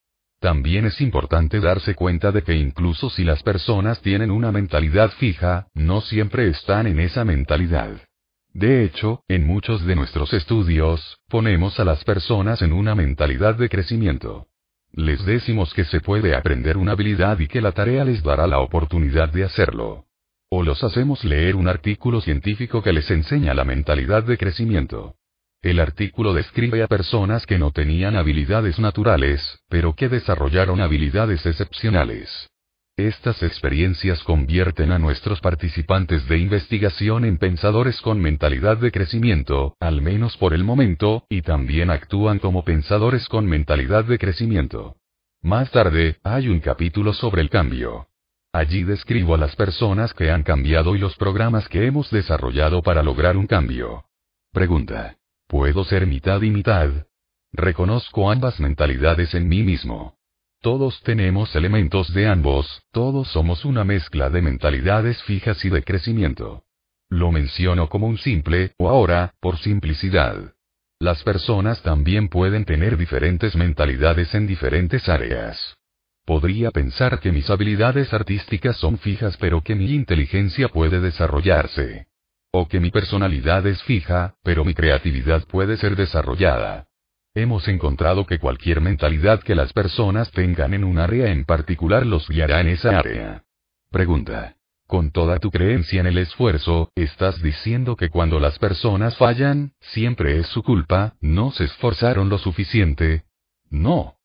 También 0.46 0.86
es 0.86 1.02
importante 1.02 1.60
darse 1.60 1.96
cuenta 1.96 2.32
de 2.32 2.44
que 2.44 2.54
incluso 2.56 3.10
si 3.10 3.24
las 3.24 3.42
personas 3.42 4.00
tienen 4.04 4.30
una 4.30 4.52
mentalidad 4.52 5.10
fija, 5.14 5.66
no 5.74 6.02
siempre 6.02 6.48
están 6.50 6.86
en 6.86 7.00
esa 7.00 7.26
mentalidad. 7.26 7.90
De 8.54 8.84
hecho, 8.84 9.24
en 9.28 9.48
muchos 9.48 9.84
de 9.88 9.96
nuestros 9.96 10.34
estudios, 10.34 11.18
ponemos 11.30 11.80
a 11.80 11.84
las 11.84 12.04
personas 12.04 12.62
en 12.62 12.74
una 12.74 12.94
mentalidad 12.94 13.56
de 13.56 13.70
crecimiento. 13.70 14.46
Les 14.92 15.26
decimos 15.26 15.74
que 15.74 15.84
se 15.84 16.00
puede 16.00 16.36
aprender 16.36 16.78
una 16.78 16.92
habilidad 16.92 17.40
y 17.40 17.48
que 17.48 17.60
la 17.60 17.72
tarea 17.72 18.06
les 18.06 18.22
dará 18.22 18.46
la 18.46 18.60
oportunidad 18.60 19.30
de 19.30 19.46
hacerlo. 19.46 20.06
O 20.50 20.62
los 20.62 20.84
hacemos 20.84 21.26
leer 21.26 21.56
un 21.56 21.68
artículo 21.68 22.22
científico 22.22 22.84
que 22.84 22.94
les 22.94 23.10
enseña 23.10 23.56
la 23.56 23.66
mentalidad 23.66 24.24
de 24.24 24.38
crecimiento. 24.38 25.16
El 25.66 25.80
artículo 25.80 26.36
describe 26.36 26.84
a 26.84 26.88
personas 26.88 27.48
que 27.48 27.58
no 27.58 27.72
tenían 27.72 28.16
habilidades 28.16 28.78
naturales, 28.78 29.42
pero 29.68 29.96
que 29.96 30.10
desarrollaron 30.10 30.80
habilidades 30.80 31.44
excepcionales. 31.44 32.52
Estas 32.98 33.42
experiencias 33.42 34.24
convierten 34.24 34.92
a 34.92 35.00
nuestros 35.00 35.42
participantes 35.42 36.28
de 36.28 36.38
investigación 36.38 37.26
en 37.26 37.40
pensadores 37.40 38.00
con 38.02 38.22
mentalidad 38.22 38.78
de 38.78 38.92
crecimiento, 38.92 39.76
al 39.80 40.04
menos 40.04 40.38
por 40.38 40.54
el 40.54 40.64
momento, 40.64 41.26
y 41.30 41.42
también 41.42 41.90
actúan 41.90 42.38
como 42.38 42.64
pensadores 42.64 43.28
con 43.28 43.48
mentalidad 43.48 44.06
de 44.06 44.20
crecimiento. 44.20 44.98
Más 45.42 45.72
tarde, 45.72 46.18
hay 46.24 46.48
un 46.48 46.60
capítulo 46.60 47.12
sobre 47.12 47.42
el 47.42 47.50
cambio. 47.50 48.06
Allí 48.54 48.84
describo 48.84 49.34
a 49.34 49.40
las 49.40 49.56
personas 49.56 50.14
que 50.14 50.30
han 50.30 50.44
cambiado 50.44 50.96
y 50.96 51.00
los 51.00 51.16
programas 51.16 51.68
que 51.70 51.88
hemos 51.88 52.12
desarrollado 52.12 52.84
para 52.84 53.02
lograr 53.02 53.36
un 53.36 53.48
cambio. 53.48 54.06
Pregunta. 54.54 55.18
¿Puedo 55.48 55.84
ser 55.84 56.08
mitad 56.08 56.42
y 56.42 56.50
mitad? 56.50 56.90
reconozco 57.54 58.32
ambas 58.32 58.60
mentalidades 58.60 59.34
en 59.34 59.48
mí 59.48 59.64
mismo. 59.64 60.18
Todos 60.62 61.02
tenemos 61.04 61.56
elementos 61.56 62.14
de 62.14 62.28
ambos, 62.28 62.84
todos 62.92 63.28
somos 63.30 63.64
una 63.64 63.84
mezcla 63.84 64.30
de 64.30 64.42
mentalidades 64.42 65.22
fijas 65.24 65.64
y 65.64 65.70
de 65.70 65.84
crecimiento. 65.84 66.64
Lo 67.08 67.32
menciono 67.32 67.88
como 67.88 68.08
un 68.08 68.18
simple, 68.18 68.74
o 68.78 68.90
ahora, 68.90 69.36
por 69.40 69.58
simplicidad. 69.58 70.54
Las 71.00 71.24
personas 71.24 71.82
también 71.84 72.30
pueden 72.30 72.66
tener 72.66 72.98
diferentes 72.98 73.56
mentalidades 73.56 74.34
en 74.34 74.48
diferentes 74.48 75.08
áreas. 75.08 75.78
Podría 76.26 76.72
pensar 76.72 77.20
que 77.20 77.32
mis 77.32 77.50
habilidades 77.50 78.12
artísticas 78.14 78.78
son 78.78 78.98
fijas 78.98 79.38
pero 79.38 79.62
que 79.62 79.76
mi 79.76 79.94
inteligencia 79.94 80.70
puede 80.70 81.00
desarrollarse. 81.00 82.08
O 82.58 82.70
que 82.70 82.80
mi 82.80 82.90
personalidad 82.90 83.68
es 83.68 83.84
fija, 83.84 84.36
pero 84.42 84.64
mi 84.64 84.74
creatividad 84.74 85.44
puede 85.46 85.76
ser 85.76 85.98
desarrollada. 85.98 86.88
Hemos 87.34 87.68
encontrado 87.68 88.26
que 88.26 88.40
cualquier 88.40 88.80
mentalidad 88.80 89.44
que 89.44 89.56
las 89.56 89.74
personas 89.74 90.32
tengan 90.32 90.74
en 90.74 90.86
un 90.86 90.98
área 90.98 91.34
en 91.34 91.44
particular 91.44 92.06
los 92.06 92.30
guiará 92.30 92.62
en 92.62 92.70
esa 92.70 92.98
área. 92.98 93.44
Pregunta. 93.92 94.56
Con 94.88 95.12
toda 95.12 95.38
tu 95.40 95.52
creencia 95.52 96.00
en 96.00 96.08
el 96.08 96.18
esfuerzo, 96.18 96.94
estás 96.96 97.42
diciendo 97.42 97.98
que 97.98 98.10
cuando 98.10 98.40
las 98.40 98.58
personas 98.58 99.18
fallan, 99.18 99.74
siempre 99.82 100.40
es 100.40 100.48
su 100.48 100.64
culpa, 100.64 101.16
no 101.20 101.52
se 101.52 101.66
esforzaron 101.66 102.30
lo 102.30 102.38
suficiente. 102.38 103.26
No. 103.70 104.16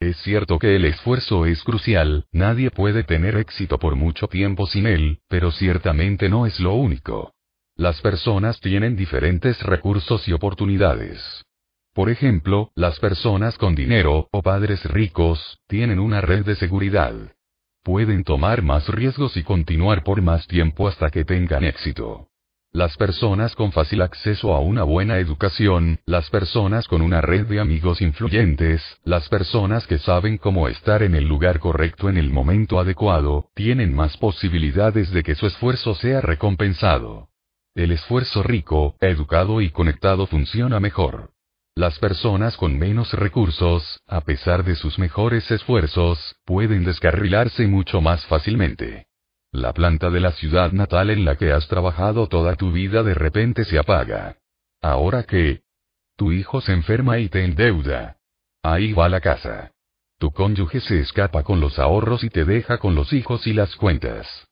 Es 0.00 0.16
cierto 0.24 0.58
que 0.58 0.74
el 0.74 0.86
esfuerzo 0.86 1.46
es 1.46 1.62
crucial, 1.62 2.26
nadie 2.32 2.72
puede 2.72 3.04
tener 3.04 3.36
éxito 3.36 3.78
por 3.78 3.94
mucho 3.94 4.26
tiempo 4.26 4.66
sin 4.66 4.88
él, 4.88 5.20
pero 5.28 5.52
ciertamente 5.52 6.28
no 6.28 6.46
es 6.46 6.58
lo 6.58 6.74
único. 6.74 7.35
Las 7.76 8.00
personas 8.00 8.60
tienen 8.60 8.96
diferentes 8.96 9.62
recursos 9.62 10.26
y 10.28 10.32
oportunidades. 10.32 11.44
Por 11.94 12.10
ejemplo, 12.10 12.70
las 12.74 12.98
personas 12.98 13.56
con 13.58 13.74
dinero, 13.74 14.28
o 14.32 14.42
padres 14.42 14.84
ricos, 14.84 15.60
tienen 15.66 15.98
una 15.98 16.20
red 16.20 16.44
de 16.44 16.56
seguridad 16.56 17.14
pueden 17.86 18.24
tomar 18.24 18.62
más 18.62 18.88
riesgos 18.88 19.36
y 19.36 19.44
continuar 19.44 20.02
por 20.02 20.20
más 20.20 20.48
tiempo 20.48 20.88
hasta 20.88 21.08
que 21.08 21.24
tengan 21.24 21.62
éxito. 21.62 22.26
Las 22.72 22.96
personas 22.96 23.54
con 23.54 23.70
fácil 23.70 24.02
acceso 24.02 24.52
a 24.54 24.58
una 24.58 24.82
buena 24.82 25.18
educación, 25.18 26.00
las 26.04 26.28
personas 26.28 26.88
con 26.88 27.00
una 27.00 27.20
red 27.20 27.46
de 27.46 27.60
amigos 27.60 28.02
influyentes, 28.02 28.82
las 29.04 29.28
personas 29.28 29.86
que 29.86 29.98
saben 29.98 30.36
cómo 30.36 30.66
estar 30.66 31.04
en 31.04 31.14
el 31.14 31.28
lugar 31.28 31.60
correcto 31.60 32.08
en 32.08 32.16
el 32.16 32.28
momento 32.28 32.80
adecuado, 32.80 33.50
tienen 33.54 33.94
más 33.94 34.16
posibilidades 34.16 35.12
de 35.12 35.22
que 35.22 35.36
su 35.36 35.46
esfuerzo 35.46 35.94
sea 35.94 36.20
recompensado. 36.20 37.28
El 37.76 37.92
esfuerzo 37.92 38.42
rico, 38.42 38.96
educado 39.00 39.60
y 39.60 39.68
conectado 39.68 40.26
funciona 40.26 40.80
mejor. 40.80 41.32
Las 41.74 41.98
personas 41.98 42.56
con 42.56 42.78
menos 42.78 43.12
recursos, 43.12 44.00
a 44.06 44.22
pesar 44.22 44.64
de 44.64 44.76
sus 44.76 44.98
mejores 44.98 45.50
esfuerzos, 45.50 46.36
pueden 46.46 46.86
descarrilarse 46.86 47.66
mucho 47.66 48.00
más 48.00 48.24
fácilmente. 48.28 49.08
La 49.52 49.74
planta 49.74 50.08
de 50.08 50.20
la 50.20 50.32
ciudad 50.32 50.72
natal 50.72 51.10
en 51.10 51.26
la 51.26 51.36
que 51.36 51.52
has 51.52 51.68
trabajado 51.68 52.28
toda 52.28 52.56
tu 52.56 52.72
vida 52.72 53.02
de 53.02 53.12
repente 53.12 53.66
se 53.66 53.78
apaga. 53.78 54.38
Ahora 54.80 55.24
que 55.24 55.60
tu 56.16 56.32
hijo 56.32 56.62
se 56.62 56.72
enferma 56.72 57.18
y 57.18 57.28
te 57.28 57.44
endeuda. 57.44 58.16
Ahí 58.62 58.94
va 58.94 59.10
la 59.10 59.20
casa. 59.20 59.72
Tu 60.18 60.30
cónyuge 60.30 60.80
se 60.80 61.00
escapa 61.00 61.42
con 61.42 61.60
los 61.60 61.78
ahorros 61.78 62.24
y 62.24 62.30
te 62.30 62.46
deja 62.46 62.78
con 62.78 62.94
los 62.94 63.12
hijos 63.12 63.46
y 63.46 63.52
las 63.52 63.76
cuentas. 63.76 64.48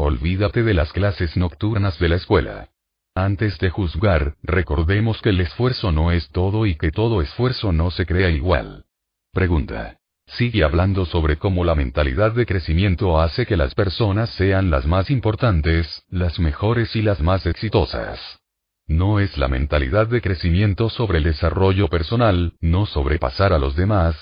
Olvídate 0.00 0.62
de 0.62 0.74
las 0.74 0.92
clases 0.92 1.36
nocturnas 1.36 1.98
de 1.98 2.08
la 2.08 2.14
escuela. 2.14 2.68
Antes 3.16 3.58
de 3.58 3.68
juzgar, 3.68 4.36
recordemos 4.44 5.20
que 5.20 5.30
el 5.30 5.40
esfuerzo 5.40 5.90
no 5.90 6.12
es 6.12 6.30
todo 6.30 6.66
y 6.66 6.76
que 6.76 6.92
todo 6.92 7.20
esfuerzo 7.20 7.72
no 7.72 7.90
se 7.90 8.06
crea 8.06 8.30
igual. 8.30 8.84
Pregunta. 9.32 9.98
Sigue 10.28 10.62
hablando 10.62 11.04
sobre 11.04 11.36
cómo 11.36 11.64
la 11.64 11.74
mentalidad 11.74 12.30
de 12.30 12.46
crecimiento 12.46 13.20
hace 13.20 13.44
que 13.44 13.56
las 13.56 13.74
personas 13.74 14.30
sean 14.30 14.70
las 14.70 14.86
más 14.86 15.10
importantes, 15.10 16.04
las 16.08 16.38
mejores 16.38 16.94
y 16.94 17.02
las 17.02 17.20
más 17.20 17.44
exitosas. 17.44 18.20
No 18.86 19.18
es 19.18 19.36
la 19.36 19.48
mentalidad 19.48 20.06
de 20.06 20.20
crecimiento 20.20 20.90
sobre 20.90 21.18
el 21.18 21.24
desarrollo 21.24 21.88
personal, 21.88 22.52
no 22.60 22.86
sobrepasar 22.86 23.52
a 23.52 23.58
los 23.58 23.74
demás. 23.74 24.14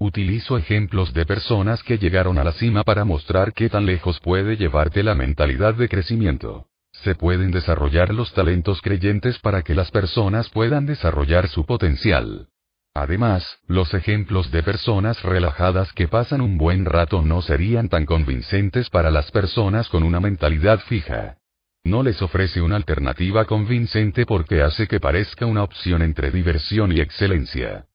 Utilizo 0.00 0.56
ejemplos 0.56 1.12
de 1.12 1.26
personas 1.26 1.82
que 1.82 1.98
llegaron 1.98 2.38
a 2.38 2.44
la 2.44 2.52
cima 2.52 2.84
para 2.84 3.04
mostrar 3.04 3.52
qué 3.52 3.68
tan 3.68 3.84
lejos 3.84 4.20
puede 4.20 4.56
llevarte 4.56 5.02
la 5.02 5.16
mentalidad 5.16 5.74
de 5.74 5.88
crecimiento. 5.88 6.66
Se 6.92 7.16
pueden 7.16 7.50
desarrollar 7.50 8.14
los 8.14 8.32
talentos 8.32 8.80
creyentes 8.80 9.40
para 9.40 9.62
que 9.62 9.74
las 9.74 9.90
personas 9.90 10.50
puedan 10.50 10.86
desarrollar 10.86 11.48
su 11.48 11.66
potencial. 11.66 12.46
Además, 12.94 13.58
los 13.66 13.92
ejemplos 13.92 14.52
de 14.52 14.62
personas 14.62 15.20
relajadas 15.24 15.92
que 15.92 16.06
pasan 16.06 16.42
un 16.42 16.58
buen 16.58 16.84
rato 16.84 17.22
no 17.22 17.42
serían 17.42 17.88
tan 17.88 18.06
convincentes 18.06 18.90
para 18.90 19.10
las 19.10 19.32
personas 19.32 19.88
con 19.88 20.04
una 20.04 20.20
mentalidad 20.20 20.78
fija. 20.78 21.38
No 21.82 22.04
les 22.04 22.22
ofrece 22.22 22.60
una 22.60 22.76
alternativa 22.76 23.46
convincente 23.46 24.26
porque 24.26 24.62
hace 24.62 24.86
que 24.86 25.00
parezca 25.00 25.44
una 25.44 25.64
opción 25.64 26.02
entre 26.02 26.30
diversión 26.30 26.92
y 26.92 27.00
excelencia. 27.00 27.87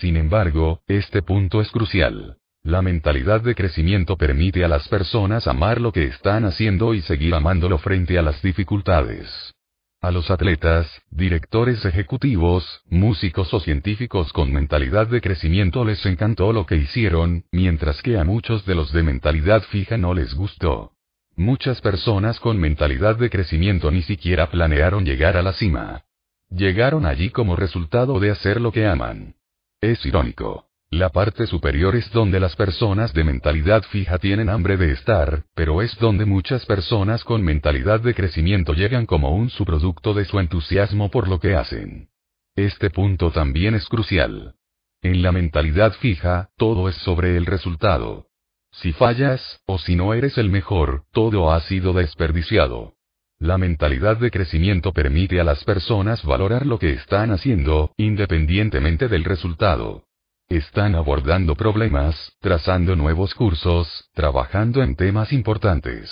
Sin 0.00 0.16
embargo, 0.16 0.80
este 0.86 1.20
punto 1.20 1.60
es 1.60 1.70
crucial. 1.70 2.38
La 2.62 2.80
mentalidad 2.80 3.42
de 3.42 3.54
crecimiento 3.54 4.16
permite 4.16 4.64
a 4.64 4.68
las 4.68 4.88
personas 4.88 5.46
amar 5.46 5.78
lo 5.78 5.92
que 5.92 6.04
están 6.04 6.46
haciendo 6.46 6.94
y 6.94 7.02
seguir 7.02 7.34
amándolo 7.34 7.76
frente 7.76 8.18
a 8.18 8.22
las 8.22 8.40
dificultades. 8.40 9.54
A 10.00 10.10
los 10.10 10.30
atletas, 10.30 10.90
directores 11.10 11.84
ejecutivos, 11.84 12.82
músicos 12.88 13.52
o 13.52 13.60
científicos 13.60 14.32
con 14.32 14.50
mentalidad 14.50 15.06
de 15.06 15.20
crecimiento 15.20 15.84
les 15.84 16.04
encantó 16.06 16.54
lo 16.54 16.64
que 16.64 16.76
hicieron, 16.76 17.44
mientras 17.52 18.00
que 18.00 18.16
a 18.16 18.24
muchos 18.24 18.64
de 18.64 18.74
los 18.74 18.92
de 18.94 19.02
mentalidad 19.02 19.62
fija 19.64 19.98
no 19.98 20.14
les 20.14 20.32
gustó. 20.32 20.92
Muchas 21.36 21.82
personas 21.82 22.40
con 22.40 22.58
mentalidad 22.58 23.16
de 23.16 23.28
crecimiento 23.28 23.90
ni 23.90 24.00
siquiera 24.00 24.50
planearon 24.50 25.04
llegar 25.04 25.36
a 25.36 25.42
la 25.42 25.52
cima. 25.52 26.04
Llegaron 26.48 27.04
allí 27.04 27.28
como 27.28 27.54
resultado 27.54 28.18
de 28.18 28.30
hacer 28.30 28.62
lo 28.62 28.72
que 28.72 28.86
aman. 28.86 29.34
Es 29.80 30.04
irónico. 30.04 30.66
La 30.90 31.08
parte 31.08 31.46
superior 31.46 31.96
es 31.96 32.10
donde 32.12 32.38
las 32.38 32.54
personas 32.54 33.14
de 33.14 33.24
mentalidad 33.24 33.82
fija 33.84 34.18
tienen 34.18 34.50
hambre 34.50 34.76
de 34.76 34.92
estar, 34.92 35.44
pero 35.54 35.80
es 35.80 35.96
donde 35.98 36.26
muchas 36.26 36.66
personas 36.66 37.24
con 37.24 37.42
mentalidad 37.42 38.00
de 38.00 38.14
crecimiento 38.14 38.74
llegan 38.74 39.06
como 39.06 39.30
un 39.30 39.48
subproducto 39.48 40.12
de 40.12 40.26
su 40.26 40.38
entusiasmo 40.38 41.10
por 41.10 41.28
lo 41.28 41.40
que 41.40 41.54
hacen. 41.54 42.10
Este 42.56 42.90
punto 42.90 43.30
también 43.30 43.74
es 43.74 43.88
crucial. 43.88 44.56
En 45.00 45.22
la 45.22 45.32
mentalidad 45.32 45.92
fija, 45.94 46.50
todo 46.58 46.90
es 46.90 46.96
sobre 46.96 47.38
el 47.38 47.46
resultado. 47.46 48.26
Si 48.72 48.92
fallas, 48.92 49.62
o 49.64 49.78
si 49.78 49.96
no 49.96 50.12
eres 50.12 50.36
el 50.36 50.50
mejor, 50.50 51.04
todo 51.10 51.52
ha 51.52 51.60
sido 51.60 51.94
desperdiciado. 51.94 52.96
La 53.40 53.56
mentalidad 53.56 54.18
de 54.18 54.30
crecimiento 54.30 54.92
permite 54.92 55.40
a 55.40 55.44
las 55.44 55.64
personas 55.64 56.22
valorar 56.22 56.66
lo 56.66 56.78
que 56.78 56.92
están 56.92 57.30
haciendo, 57.30 57.94
independientemente 57.96 59.08
del 59.08 59.24
resultado. 59.24 60.04
Están 60.50 60.94
abordando 60.94 61.54
problemas, 61.54 62.36
trazando 62.40 62.96
nuevos 62.96 63.34
cursos, 63.34 64.10
trabajando 64.12 64.82
en 64.82 64.94
temas 64.94 65.32
importantes. 65.32 66.10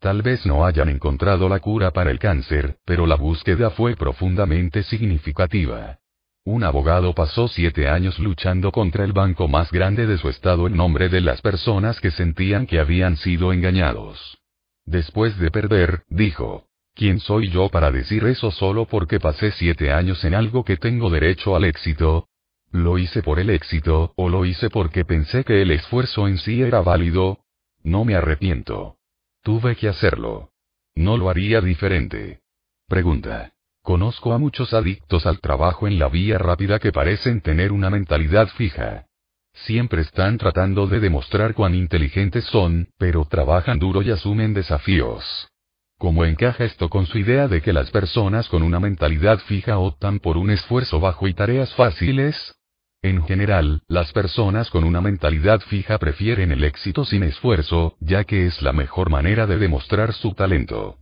Tal 0.00 0.22
vez 0.22 0.44
no 0.44 0.66
hayan 0.66 0.88
encontrado 0.88 1.48
la 1.48 1.60
cura 1.60 1.92
para 1.92 2.10
el 2.10 2.18
cáncer, 2.18 2.78
pero 2.84 3.06
la 3.06 3.14
búsqueda 3.14 3.70
fue 3.70 3.94
profundamente 3.94 4.82
significativa. 4.82 5.98
Un 6.44 6.64
abogado 6.64 7.14
pasó 7.14 7.46
siete 7.46 7.86
años 7.88 8.18
luchando 8.18 8.72
contra 8.72 9.04
el 9.04 9.12
banco 9.12 9.46
más 9.46 9.70
grande 9.70 10.08
de 10.08 10.18
su 10.18 10.28
estado 10.28 10.66
en 10.66 10.76
nombre 10.76 11.08
de 11.10 11.20
las 11.20 11.40
personas 11.42 12.00
que 12.00 12.10
sentían 12.10 12.66
que 12.66 12.80
habían 12.80 13.16
sido 13.16 13.52
engañados. 13.52 14.38
Después 14.86 15.36
de 15.38 15.50
perder, 15.50 16.04
dijo, 16.08 16.68
¿quién 16.94 17.18
soy 17.18 17.50
yo 17.50 17.68
para 17.68 17.90
decir 17.90 18.24
eso 18.24 18.52
solo 18.52 18.86
porque 18.86 19.18
pasé 19.18 19.50
siete 19.50 19.92
años 19.92 20.24
en 20.24 20.34
algo 20.34 20.64
que 20.64 20.76
tengo 20.76 21.10
derecho 21.10 21.56
al 21.56 21.64
éxito? 21.64 22.28
¿Lo 22.70 22.96
hice 22.98 23.22
por 23.22 23.40
el 23.40 23.50
éxito, 23.50 24.12
o 24.16 24.28
lo 24.28 24.44
hice 24.44 24.70
porque 24.70 25.04
pensé 25.04 25.44
que 25.44 25.62
el 25.62 25.72
esfuerzo 25.72 26.28
en 26.28 26.38
sí 26.38 26.62
era 26.62 26.80
válido? 26.82 27.40
No 27.82 28.04
me 28.04 28.14
arrepiento. 28.14 28.96
Tuve 29.42 29.76
que 29.76 29.88
hacerlo. 29.88 30.50
No 30.94 31.16
lo 31.16 31.30
haría 31.30 31.60
diferente. 31.60 32.40
Pregunta. 32.86 33.52
Conozco 33.82 34.32
a 34.32 34.38
muchos 34.38 34.72
adictos 34.72 35.26
al 35.26 35.40
trabajo 35.40 35.86
en 35.86 35.98
la 35.98 36.08
vía 36.08 36.38
rápida 36.38 36.78
que 36.78 36.92
parecen 36.92 37.40
tener 37.40 37.72
una 37.72 37.90
mentalidad 37.90 38.48
fija. 38.48 39.05
Siempre 39.64 40.02
están 40.02 40.38
tratando 40.38 40.86
de 40.86 41.00
demostrar 41.00 41.54
cuán 41.54 41.74
inteligentes 41.74 42.44
son, 42.44 42.88
pero 42.98 43.24
trabajan 43.24 43.78
duro 43.78 44.02
y 44.02 44.10
asumen 44.10 44.52
desafíos. 44.54 45.48
¿Cómo 45.98 46.26
encaja 46.26 46.64
esto 46.64 46.90
con 46.90 47.06
su 47.06 47.18
idea 47.18 47.48
de 47.48 47.62
que 47.62 47.72
las 47.72 47.90
personas 47.90 48.48
con 48.48 48.62
una 48.62 48.80
mentalidad 48.80 49.38
fija 49.38 49.78
optan 49.78 50.18
por 50.20 50.36
un 50.36 50.50
esfuerzo 50.50 51.00
bajo 51.00 51.26
y 51.26 51.32
tareas 51.32 51.72
fáciles? 51.74 52.54
En 53.00 53.24
general, 53.24 53.82
las 53.88 54.12
personas 54.12 54.68
con 54.68 54.84
una 54.84 55.00
mentalidad 55.00 55.60
fija 55.60 55.98
prefieren 55.98 56.52
el 56.52 56.62
éxito 56.62 57.04
sin 57.06 57.22
esfuerzo, 57.22 57.96
ya 58.00 58.24
que 58.24 58.46
es 58.46 58.60
la 58.60 58.74
mejor 58.74 59.08
manera 59.08 59.46
de 59.46 59.56
demostrar 59.56 60.12
su 60.12 60.34
talento. 60.34 60.98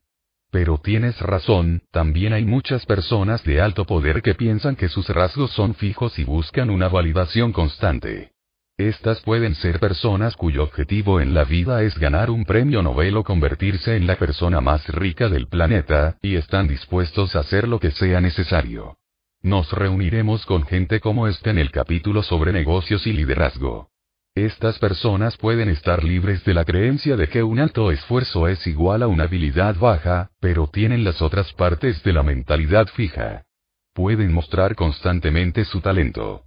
Pero 0.52 0.78
tienes 0.78 1.20
razón, 1.20 1.82
también 1.90 2.32
hay 2.32 2.44
muchas 2.44 2.86
personas 2.86 3.42
de 3.42 3.60
alto 3.60 3.84
poder 3.84 4.22
que 4.22 4.34
piensan 4.34 4.76
que 4.76 4.88
sus 4.88 5.08
rasgos 5.08 5.50
son 5.50 5.74
fijos 5.74 6.16
y 6.20 6.24
buscan 6.24 6.70
una 6.70 6.88
validación 6.88 7.52
constante. 7.52 8.33
Estas 8.76 9.20
pueden 9.20 9.54
ser 9.54 9.78
personas 9.78 10.34
cuyo 10.34 10.64
objetivo 10.64 11.20
en 11.20 11.32
la 11.32 11.44
vida 11.44 11.84
es 11.84 11.96
ganar 11.96 12.28
un 12.28 12.44
premio 12.44 12.82
Nobel 12.82 13.16
o 13.16 13.22
convertirse 13.22 13.94
en 13.94 14.08
la 14.08 14.16
persona 14.16 14.60
más 14.60 14.88
rica 14.88 15.28
del 15.28 15.46
planeta, 15.46 16.18
y 16.20 16.34
están 16.34 16.66
dispuestos 16.66 17.36
a 17.36 17.40
hacer 17.40 17.68
lo 17.68 17.78
que 17.78 17.92
sea 17.92 18.20
necesario. 18.20 18.98
Nos 19.42 19.70
reuniremos 19.70 20.44
con 20.44 20.66
gente 20.66 20.98
como 20.98 21.28
esta 21.28 21.50
en 21.50 21.58
el 21.58 21.70
capítulo 21.70 22.24
sobre 22.24 22.52
negocios 22.52 23.06
y 23.06 23.12
liderazgo. 23.12 23.90
Estas 24.34 24.80
personas 24.80 25.36
pueden 25.36 25.68
estar 25.68 26.02
libres 26.02 26.44
de 26.44 26.54
la 26.54 26.64
creencia 26.64 27.16
de 27.16 27.28
que 27.28 27.44
un 27.44 27.60
alto 27.60 27.92
esfuerzo 27.92 28.48
es 28.48 28.66
igual 28.66 29.04
a 29.04 29.06
una 29.06 29.24
habilidad 29.24 29.76
baja, 29.76 30.32
pero 30.40 30.66
tienen 30.66 31.04
las 31.04 31.22
otras 31.22 31.52
partes 31.52 32.02
de 32.02 32.12
la 32.12 32.24
mentalidad 32.24 32.88
fija. 32.88 33.44
Pueden 33.92 34.32
mostrar 34.32 34.74
constantemente 34.74 35.64
su 35.64 35.80
talento. 35.80 36.42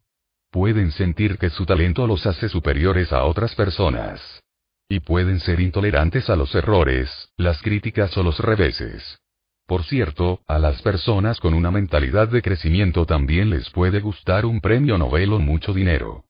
Pueden 0.57 0.89
sentir 0.89 1.38
que 1.38 1.51
su 1.51 1.67
talento 1.67 2.07
los 2.07 2.25
hace 2.25 2.49
superiores 2.49 3.13
a 3.13 3.25
otras 3.25 3.53
personas. 3.53 4.41
Y 4.89 5.01
pueden 5.01 5.39
ser 5.39 5.59
intolerantes 5.59 6.31
a 6.31 6.35
los 6.35 6.55
errores, 6.55 7.29
las 7.38 7.61
críticas 7.61 8.17
o 8.17 8.23
los 8.23 8.39
reveses. 8.39 9.19
Por 9.67 9.84
cierto, 9.84 10.39
a 10.47 10.57
las 10.57 10.81
personas 10.81 11.39
con 11.39 11.53
una 11.53 11.69
mentalidad 11.69 12.27
de 12.29 12.41
crecimiento 12.41 13.05
también 13.05 13.51
les 13.51 13.69
puede 13.69 13.99
gustar 13.99 14.47
un 14.47 14.59
premio 14.59 14.97
Nobel 14.97 15.34
o 15.34 15.39
mucho 15.39 15.75
dinero 15.75 16.23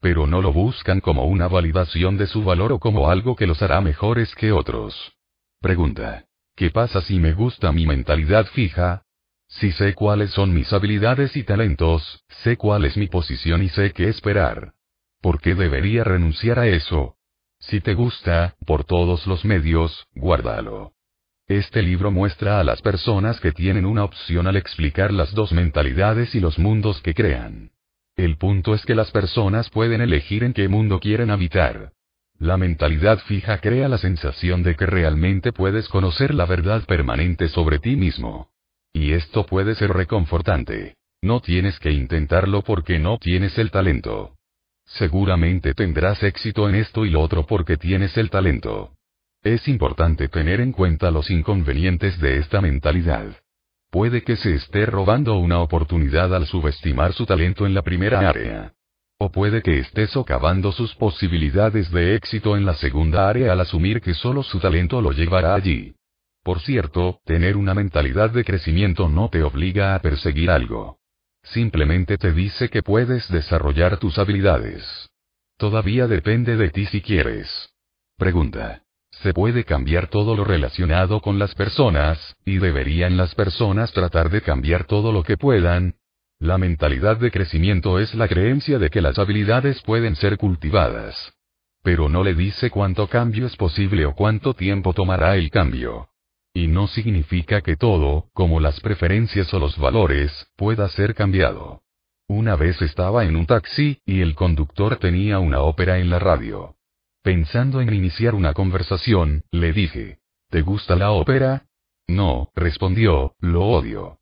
pero 0.00 0.26
no 0.26 0.42
lo 0.42 0.52
buscan 0.52 1.00
como 1.00 1.24
una 1.24 1.48
validación 1.48 2.18
de 2.18 2.26
su 2.26 2.42
valor 2.42 2.72
o 2.72 2.78
como 2.78 3.10
algo 3.10 3.36
que 3.36 3.46
los 3.46 3.62
hará 3.62 3.80
mejores 3.80 4.34
que 4.34 4.52
otros. 4.52 5.14
Pregunta. 5.60 6.24
¿Qué 6.54 6.70
pasa 6.70 7.00
si 7.00 7.18
me 7.18 7.32
gusta 7.32 7.72
mi 7.72 7.86
mentalidad 7.86 8.44
fija? 8.46 9.03
Si 9.60 9.70
sé 9.70 9.94
cuáles 9.94 10.30
son 10.30 10.52
mis 10.52 10.72
habilidades 10.72 11.36
y 11.36 11.44
talentos, 11.44 12.24
sé 12.42 12.56
cuál 12.56 12.84
es 12.84 12.96
mi 12.96 13.06
posición 13.06 13.62
y 13.62 13.68
sé 13.68 13.92
qué 13.92 14.08
esperar. 14.08 14.72
¿Por 15.20 15.40
qué 15.40 15.54
debería 15.54 16.02
renunciar 16.02 16.58
a 16.58 16.66
eso? 16.66 17.16
Si 17.60 17.80
te 17.80 17.94
gusta, 17.94 18.56
por 18.66 18.82
todos 18.84 19.28
los 19.28 19.44
medios, 19.44 20.08
guárdalo. 20.14 20.92
Este 21.46 21.82
libro 21.82 22.10
muestra 22.10 22.58
a 22.58 22.64
las 22.64 22.82
personas 22.82 23.38
que 23.38 23.52
tienen 23.52 23.86
una 23.86 24.02
opción 24.02 24.48
al 24.48 24.56
explicar 24.56 25.12
las 25.12 25.32
dos 25.32 25.52
mentalidades 25.52 26.34
y 26.34 26.40
los 26.40 26.58
mundos 26.58 27.00
que 27.00 27.14
crean. 27.14 27.70
El 28.16 28.38
punto 28.38 28.74
es 28.74 28.84
que 28.84 28.96
las 28.96 29.12
personas 29.12 29.70
pueden 29.70 30.00
elegir 30.00 30.42
en 30.42 30.52
qué 30.52 30.68
mundo 30.68 30.98
quieren 30.98 31.30
habitar. 31.30 31.92
La 32.40 32.56
mentalidad 32.56 33.20
fija 33.20 33.58
crea 33.58 33.88
la 33.88 33.98
sensación 33.98 34.64
de 34.64 34.74
que 34.74 34.86
realmente 34.86 35.52
puedes 35.52 35.88
conocer 35.88 36.34
la 36.34 36.44
verdad 36.44 36.84
permanente 36.86 37.48
sobre 37.48 37.78
ti 37.78 37.94
mismo. 37.94 38.53
Y 38.94 39.12
esto 39.12 39.44
puede 39.44 39.74
ser 39.74 39.90
reconfortante. 39.90 40.94
No 41.20 41.40
tienes 41.40 41.78
que 41.80 41.90
intentarlo 41.90 42.62
porque 42.62 42.98
no 42.98 43.18
tienes 43.18 43.58
el 43.58 43.70
talento. 43.70 44.36
Seguramente 44.86 45.74
tendrás 45.74 46.22
éxito 46.22 46.68
en 46.68 46.76
esto 46.76 47.04
y 47.04 47.10
lo 47.10 47.20
otro 47.20 47.44
porque 47.44 47.76
tienes 47.76 48.16
el 48.16 48.30
talento. 48.30 48.92
Es 49.42 49.66
importante 49.68 50.28
tener 50.28 50.60
en 50.60 50.72
cuenta 50.72 51.10
los 51.10 51.28
inconvenientes 51.30 52.20
de 52.20 52.38
esta 52.38 52.60
mentalidad. 52.60 53.36
Puede 53.90 54.22
que 54.22 54.36
se 54.36 54.54
esté 54.54 54.86
robando 54.86 55.36
una 55.38 55.60
oportunidad 55.60 56.34
al 56.34 56.46
subestimar 56.46 57.12
su 57.14 57.26
talento 57.26 57.66
en 57.66 57.74
la 57.74 57.82
primera 57.82 58.28
área. 58.28 58.74
O 59.18 59.30
puede 59.30 59.62
que 59.62 59.78
esté 59.78 60.06
socavando 60.06 60.72
sus 60.72 60.94
posibilidades 60.94 61.90
de 61.90 62.14
éxito 62.14 62.56
en 62.56 62.64
la 62.64 62.74
segunda 62.74 63.28
área 63.28 63.52
al 63.52 63.60
asumir 63.60 64.00
que 64.00 64.14
solo 64.14 64.42
su 64.42 64.60
talento 64.60 65.00
lo 65.00 65.12
llevará 65.12 65.54
allí. 65.54 65.94
Por 66.44 66.60
cierto, 66.60 67.20
tener 67.24 67.56
una 67.56 67.72
mentalidad 67.72 68.28
de 68.28 68.44
crecimiento 68.44 69.08
no 69.08 69.30
te 69.30 69.42
obliga 69.42 69.94
a 69.94 70.00
perseguir 70.00 70.50
algo. 70.50 70.98
Simplemente 71.42 72.18
te 72.18 72.32
dice 72.32 72.68
que 72.68 72.82
puedes 72.82 73.30
desarrollar 73.30 73.96
tus 73.96 74.18
habilidades. 74.18 75.08
Todavía 75.56 76.06
depende 76.06 76.58
de 76.58 76.68
ti 76.68 76.84
si 76.84 77.00
quieres. 77.00 77.48
Pregunta. 78.18 78.82
Se 79.22 79.32
puede 79.32 79.64
cambiar 79.64 80.08
todo 80.08 80.36
lo 80.36 80.44
relacionado 80.44 81.22
con 81.22 81.38
las 81.38 81.54
personas, 81.54 82.36
y 82.44 82.58
deberían 82.58 83.16
las 83.16 83.34
personas 83.34 83.92
tratar 83.92 84.28
de 84.28 84.42
cambiar 84.42 84.84
todo 84.84 85.12
lo 85.12 85.22
que 85.22 85.38
puedan. 85.38 85.94
La 86.38 86.58
mentalidad 86.58 87.16
de 87.16 87.30
crecimiento 87.30 87.98
es 87.98 88.14
la 88.14 88.28
creencia 88.28 88.78
de 88.78 88.90
que 88.90 89.00
las 89.00 89.18
habilidades 89.18 89.80
pueden 89.80 90.14
ser 90.14 90.36
cultivadas. 90.36 91.32
Pero 91.82 92.10
no 92.10 92.22
le 92.22 92.34
dice 92.34 92.68
cuánto 92.68 93.08
cambio 93.08 93.46
es 93.46 93.56
posible 93.56 94.04
o 94.04 94.14
cuánto 94.14 94.52
tiempo 94.52 94.92
tomará 94.92 95.36
el 95.36 95.50
cambio. 95.50 96.08
Y 96.54 96.68
no 96.68 96.86
significa 96.86 97.60
que 97.60 97.76
todo, 97.76 98.30
como 98.32 98.60
las 98.60 98.80
preferencias 98.80 99.52
o 99.52 99.58
los 99.58 99.76
valores, 99.76 100.46
pueda 100.56 100.88
ser 100.88 101.14
cambiado. 101.14 101.82
Una 102.28 102.56
vez 102.56 102.80
estaba 102.80 103.24
en 103.24 103.36
un 103.36 103.44
taxi, 103.44 103.98
y 104.06 104.20
el 104.22 104.34
conductor 104.34 104.96
tenía 104.96 105.40
una 105.40 105.60
ópera 105.60 105.98
en 105.98 106.08
la 106.08 106.20
radio. 106.20 106.76
Pensando 107.22 107.80
en 107.80 107.92
iniciar 107.92 108.34
una 108.34 108.54
conversación, 108.54 109.42
le 109.50 109.72
dije, 109.72 110.20
¿te 110.48 110.62
gusta 110.62 110.94
la 110.94 111.10
ópera? 111.10 111.66
No, 112.06 112.50
respondió, 112.54 113.34
lo 113.40 113.64
odio. 113.64 114.20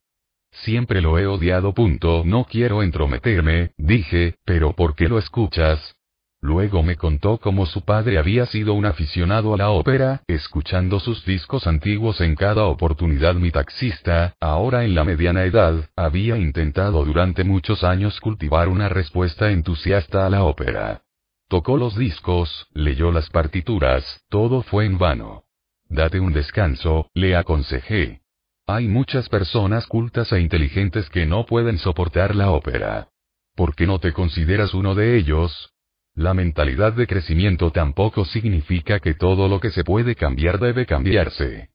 Siempre 0.52 1.00
lo 1.00 1.18
he 1.18 1.26
odiado. 1.26 1.72
Punto. 1.72 2.22
No 2.24 2.44
quiero 2.44 2.82
entrometerme, 2.82 3.72
dije, 3.76 4.36
pero 4.44 4.72
¿por 4.72 4.94
qué 4.94 5.08
lo 5.08 5.18
escuchas? 5.18 5.96
Luego 6.42 6.82
me 6.82 6.96
contó 6.96 7.38
cómo 7.38 7.66
su 7.66 7.82
padre 7.82 8.18
había 8.18 8.46
sido 8.46 8.74
un 8.74 8.84
aficionado 8.84 9.54
a 9.54 9.56
la 9.56 9.70
ópera, 9.70 10.24
escuchando 10.26 10.98
sus 10.98 11.24
discos 11.24 11.68
antiguos 11.68 12.20
en 12.20 12.34
cada 12.34 12.64
oportunidad. 12.64 13.36
Mi 13.36 13.52
taxista, 13.52 14.34
ahora 14.40 14.84
en 14.84 14.96
la 14.96 15.04
mediana 15.04 15.44
edad, 15.44 15.88
había 15.94 16.36
intentado 16.36 17.04
durante 17.04 17.44
muchos 17.44 17.84
años 17.84 18.18
cultivar 18.20 18.68
una 18.68 18.88
respuesta 18.88 19.52
entusiasta 19.52 20.26
a 20.26 20.30
la 20.30 20.42
ópera. 20.42 21.02
Tocó 21.46 21.76
los 21.76 21.96
discos, 21.96 22.66
leyó 22.72 23.12
las 23.12 23.30
partituras, 23.30 24.24
todo 24.28 24.62
fue 24.62 24.84
en 24.86 24.98
vano. 24.98 25.44
Date 25.88 26.18
un 26.18 26.32
descanso, 26.32 27.08
le 27.14 27.36
aconsejé. 27.36 28.22
Hay 28.66 28.88
muchas 28.88 29.28
personas 29.28 29.86
cultas 29.86 30.32
e 30.32 30.40
inteligentes 30.40 31.08
que 31.08 31.24
no 31.24 31.46
pueden 31.46 31.78
soportar 31.78 32.34
la 32.34 32.50
ópera. 32.50 33.10
¿Por 33.54 33.76
qué 33.76 33.86
no 33.86 34.00
te 34.00 34.12
consideras 34.12 34.74
uno 34.74 34.96
de 34.96 35.16
ellos? 35.16 35.72
La 36.14 36.34
mentalidad 36.34 36.92
de 36.92 37.06
crecimiento 37.06 37.70
tampoco 37.70 38.26
significa 38.26 39.00
que 39.00 39.14
todo 39.14 39.48
lo 39.48 39.60
que 39.60 39.70
se 39.70 39.82
puede 39.82 40.14
cambiar 40.14 40.58
debe 40.58 40.84
cambiarse. 40.84 41.70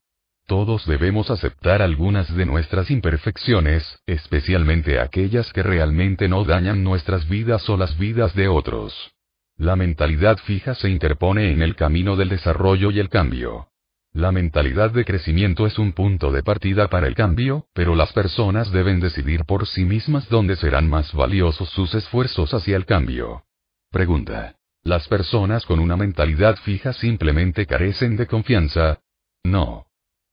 Todos 0.46 0.86
debemos 0.86 1.28
aceptar 1.30 1.82
algunas 1.82 2.32
de 2.34 2.46
nuestras 2.46 2.88
imperfecciones, 2.90 4.00
especialmente 4.06 5.00
aquellas 5.00 5.52
que 5.52 5.64
realmente 5.64 6.28
no 6.28 6.44
dañan 6.44 6.84
nuestras 6.84 7.28
vidas 7.28 7.68
o 7.68 7.76
las 7.76 7.98
vidas 7.98 8.32
de 8.34 8.46
otros. 8.46 8.94
La 9.56 9.74
mentalidad 9.74 10.38
fija 10.38 10.76
se 10.76 10.88
interpone 10.88 11.50
en 11.50 11.60
el 11.60 11.74
camino 11.74 12.14
del 12.14 12.28
desarrollo 12.28 12.92
y 12.92 13.00
el 13.00 13.08
cambio. 13.08 13.68
La 14.12 14.30
mentalidad 14.30 14.92
de 14.92 15.04
crecimiento 15.04 15.66
es 15.66 15.80
un 15.80 15.92
punto 15.92 16.30
de 16.30 16.44
partida 16.44 16.86
para 16.88 17.08
el 17.08 17.16
cambio, 17.16 17.66
pero 17.74 17.96
las 17.96 18.12
personas 18.12 18.70
deben 18.70 19.00
decidir 19.00 19.44
por 19.44 19.66
sí 19.66 19.84
mismas 19.84 20.28
dónde 20.28 20.54
serán 20.54 20.88
más 20.88 21.12
valiosos 21.12 21.68
sus 21.70 21.92
esfuerzos 21.94 22.54
hacia 22.54 22.76
el 22.76 22.86
cambio. 22.86 23.42
Pregunta. 23.90 24.54
¿Las 24.82 25.08
personas 25.08 25.64
con 25.64 25.80
una 25.80 25.96
mentalidad 25.96 26.56
fija 26.56 26.92
simplemente 26.92 27.66
carecen 27.66 28.16
de 28.16 28.26
confianza? 28.26 29.00
No. 29.44 29.86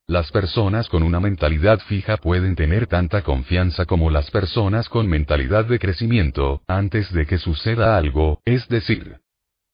Las 0.07 0.29
personas 0.31 0.89
con 0.89 1.03
una 1.03 1.21
mentalidad 1.21 1.79
fija 1.79 2.17
pueden 2.17 2.55
tener 2.55 2.85
tanta 2.87 3.21
confianza 3.21 3.85
como 3.85 4.09
las 4.09 4.29
personas 4.29 4.89
con 4.89 5.07
mentalidad 5.07 5.65
de 5.65 5.79
crecimiento, 5.79 6.63
antes 6.67 7.11
de 7.13 7.25
que 7.25 7.37
suceda 7.37 7.97
algo, 7.97 8.41
es 8.43 8.67
decir. 8.67 9.21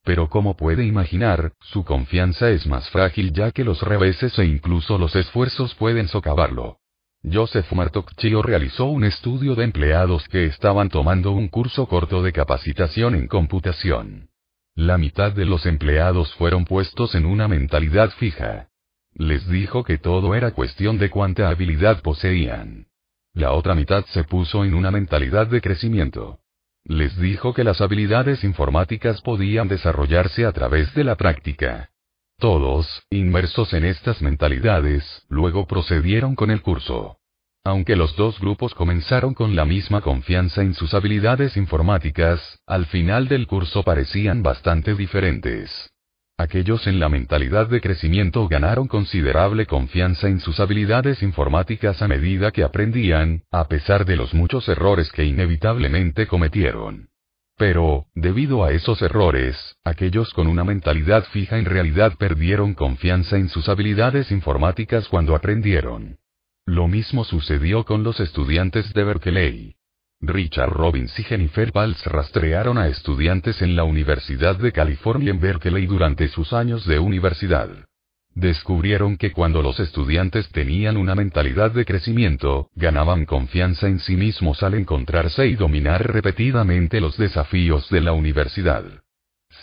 Pero 0.03 0.29
como 0.29 0.55
puede 0.55 0.85
imaginar, 0.85 1.53
su 1.59 1.83
confianza 1.83 2.49
es 2.51 2.67
más 2.67 2.87
frágil 2.91 3.33
ya 3.33 3.51
que 3.51 3.63
los 3.63 3.81
reveses 3.81 4.37
e 4.37 4.45
incluso 4.45 4.99
los 4.99 5.15
esfuerzos 5.15 5.73
pueden 5.73 6.07
socavarlo. 6.07 6.80
Joseph 7.23 7.71
Martocchio 7.73 8.41
realizó 8.41 8.85
un 8.85 9.03
estudio 9.03 9.53
de 9.53 9.63
empleados 9.63 10.27
que 10.27 10.45
estaban 10.45 10.89
tomando 10.89 11.31
un 11.31 11.49
curso 11.49 11.85
corto 11.87 12.23
de 12.23 12.33
capacitación 12.33 13.13
en 13.13 13.27
computación. 13.27 14.29
La 14.73 14.97
mitad 14.97 15.31
de 15.31 15.45
los 15.45 15.67
empleados 15.67 16.33
fueron 16.35 16.65
puestos 16.65 17.13
en 17.13 17.27
una 17.27 17.47
mentalidad 17.47 18.09
fija. 18.11 18.69
Les 19.13 19.47
dijo 19.47 19.83
que 19.83 19.99
todo 19.99 20.33
era 20.33 20.51
cuestión 20.51 20.97
de 20.97 21.11
cuánta 21.11 21.49
habilidad 21.49 22.01
poseían. 22.01 22.87
La 23.33 23.51
otra 23.51 23.75
mitad 23.75 24.03
se 24.07 24.23
puso 24.23 24.65
en 24.65 24.73
una 24.73 24.89
mentalidad 24.89 25.45
de 25.47 25.61
crecimiento. 25.61 26.39
Les 26.83 27.15
dijo 27.17 27.53
que 27.53 27.63
las 27.63 27.81
habilidades 27.81 28.43
informáticas 28.43 29.21
podían 29.21 29.67
desarrollarse 29.67 30.45
a 30.45 30.51
través 30.53 30.93
de 30.95 31.03
la 31.03 31.15
práctica. 31.15 31.90
Todos, 32.41 33.03
inmersos 33.11 33.71
en 33.73 33.85
estas 33.85 34.19
mentalidades, 34.23 35.03
luego 35.29 35.67
procedieron 35.67 36.33
con 36.33 36.49
el 36.49 36.63
curso. 36.63 37.17
Aunque 37.63 37.95
los 37.95 38.15
dos 38.15 38.39
grupos 38.39 38.73
comenzaron 38.73 39.35
con 39.35 39.55
la 39.55 39.63
misma 39.63 40.01
confianza 40.01 40.63
en 40.63 40.73
sus 40.73 40.95
habilidades 40.95 41.55
informáticas, 41.55 42.41
al 42.65 42.87
final 42.87 43.27
del 43.27 43.45
curso 43.45 43.83
parecían 43.83 44.41
bastante 44.41 44.95
diferentes. 44.95 45.91
Aquellos 46.35 46.87
en 46.87 46.99
la 46.99 47.09
mentalidad 47.09 47.67
de 47.67 47.79
crecimiento 47.79 48.47
ganaron 48.47 48.87
considerable 48.87 49.67
confianza 49.67 50.27
en 50.27 50.39
sus 50.39 50.59
habilidades 50.59 51.21
informáticas 51.21 52.01
a 52.01 52.07
medida 52.07 52.49
que 52.49 52.63
aprendían, 52.63 53.43
a 53.51 53.67
pesar 53.67 54.03
de 54.03 54.15
los 54.15 54.33
muchos 54.33 54.67
errores 54.67 55.11
que 55.11 55.25
inevitablemente 55.25 56.25
cometieron. 56.25 57.10
Pero, 57.61 58.07
debido 58.15 58.63
a 58.63 58.71
esos 58.71 59.03
errores, 59.03 59.55
aquellos 59.83 60.33
con 60.33 60.47
una 60.47 60.63
mentalidad 60.63 61.25
fija 61.25 61.59
en 61.59 61.65
realidad 61.65 62.13
perdieron 62.17 62.73
confianza 62.73 63.37
en 63.37 63.49
sus 63.49 63.69
habilidades 63.69 64.31
informáticas 64.31 65.07
cuando 65.07 65.35
aprendieron. 65.35 66.17
Lo 66.65 66.87
mismo 66.87 67.23
sucedió 67.23 67.85
con 67.85 68.01
los 68.01 68.19
estudiantes 68.19 68.91
de 68.95 69.03
Berkeley. 69.03 69.75
Richard 70.21 70.71
Robbins 70.71 71.19
y 71.19 71.23
Jennifer 71.23 71.71
Valls 71.71 72.03
rastrearon 72.05 72.79
a 72.79 72.87
estudiantes 72.87 73.61
en 73.61 73.75
la 73.75 73.83
Universidad 73.83 74.55
de 74.55 74.71
California 74.71 75.29
en 75.29 75.39
Berkeley 75.39 75.85
durante 75.85 76.29
sus 76.29 76.53
años 76.53 76.87
de 76.87 76.97
universidad. 76.97 77.69
Descubrieron 78.33 79.17
que 79.17 79.31
cuando 79.31 79.61
los 79.61 79.79
estudiantes 79.79 80.49
tenían 80.49 80.95
una 80.95 81.15
mentalidad 81.15 81.71
de 81.71 81.83
crecimiento, 81.83 82.69
ganaban 82.75 83.25
confianza 83.25 83.87
en 83.87 83.99
sí 83.99 84.15
mismos 84.15 84.63
al 84.63 84.75
encontrarse 84.75 85.47
y 85.47 85.55
dominar 85.55 86.13
repetidamente 86.13 87.01
los 87.01 87.17
desafíos 87.17 87.89
de 87.89 88.01
la 88.01 88.13
universidad. 88.13 88.85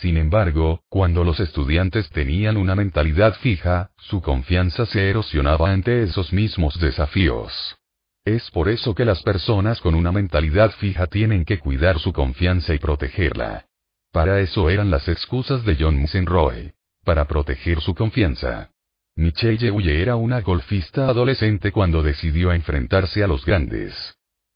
Sin 0.01 0.17
embargo, 0.17 0.83
cuando 0.87 1.23
los 1.23 1.39
estudiantes 1.39 2.09
tenían 2.11 2.57
una 2.57 2.75
mentalidad 2.75 3.33
fija, 3.35 3.89
su 3.97 4.21
confianza 4.21 4.85
se 4.85 5.09
erosionaba 5.09 5.71
ante 5.71 6.03
esos 6.03 6.31
mismos 6.31 6.79
desafíos. 6.79 7.75
Es 8.23 8.51
por 8.51 8.69
eso 8.69 8.93
que 8.93 9.03
las 9.03 9.23
personas 9.23 9.81
con 9.81 9.95
una 9.95 10.11
mentalidad 10.11 10.71
fija 10.71 11.07
tienen 11.07 11.43
que 11.43 11.57
cuidar 11.57 11.97
su 11.97 12.13
confianza 12.13 12.75
y 12.75 12.77
protegerla. 12.77 13.65
Para 14.11 14.39
eso 14.39 14.69
eran 14.69 14.91
las 14.91 15.07
excusas 15.07 15.65
de 15.65 15.75
John 15.79 15.97
Musenroe. 15.97 16.73
Para 17.09 17.25
proteger 17.25 17.81
su 17.81 17.95
confianza. 17.95 18.69
Michelle 19.15 19.57
Yehuye 19.57 19.99
era 19.99 20.15
una 20.15 20.41
golfista 20.41 21.07
adolescente 21.07 21.71
cuando 21.71 22.03
decidió 22.03 22.53
enfrentarse 22.53 23.23
a 23.23 23.27
los 23.27 23.43
grandes. 23.43 23.95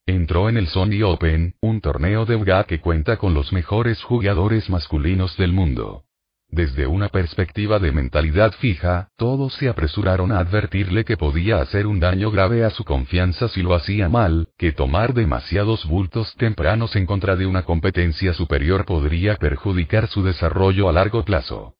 Entró 0.06 0.50
en 0.50 0.58
el 0.58 0.68
Sony 0.68 1.02
Open, 1.04 1.56
un 1.62 1.82
torneo 1.82 2.26
de 2.28 2.36
UGA 2.36 2.66
que 2.66 2.80
cuenta 2.80 3.18
con 3.18 3.34
los 3.34 3.52
mejores 3.54 4.04
jugadores 4.04 4.70
masculinos 4.70 5.36
del 5.36 5.52
mundo. 5.52 6.04
Desde 6.48 6.86
una 6.86 7.10
perspectiva 7.10 7.80
de 7.80 7.92
mentalidad 7.92 8.52
fija, 8.52 9.10
todos 9.18 9.56
se 9.56 9.68
apresuraron 9.68 10.32
a 10.32 10.38
advertirle 10.38 11.06
que 11.06 11.18
podía 11.18 11.60
hacer 11.60 11.88
un 11.88 12.00
daño 12.00 12.30
grave 12.30 12.64
a 12.66 12.70
su 12.70 12.84
confianza 12.84 13.48
si 13.48 13.64
lo 13.64 13.74
hacía 13.74 14.10
mal, 14.10 14.50
que 14.60 14.74
tomar 14.74 15.16
demasiados 15.16 15.88
bultos 15.88 16.36
tempranos 16.36 16.96
en 16.96 17.08
contra 17.08 17.36
de 17.36 17.48
una 17.48 17.64
competencia 17.64 18.32
superior 18.36 18.86
podría 18.86 19.38
perjudicar 19.38 20.08
su 20.08 20.22
desarrollo 20.22 20.88
a 20.88 20.92
largo 20.94 21.26
plazo. 21.26 21.74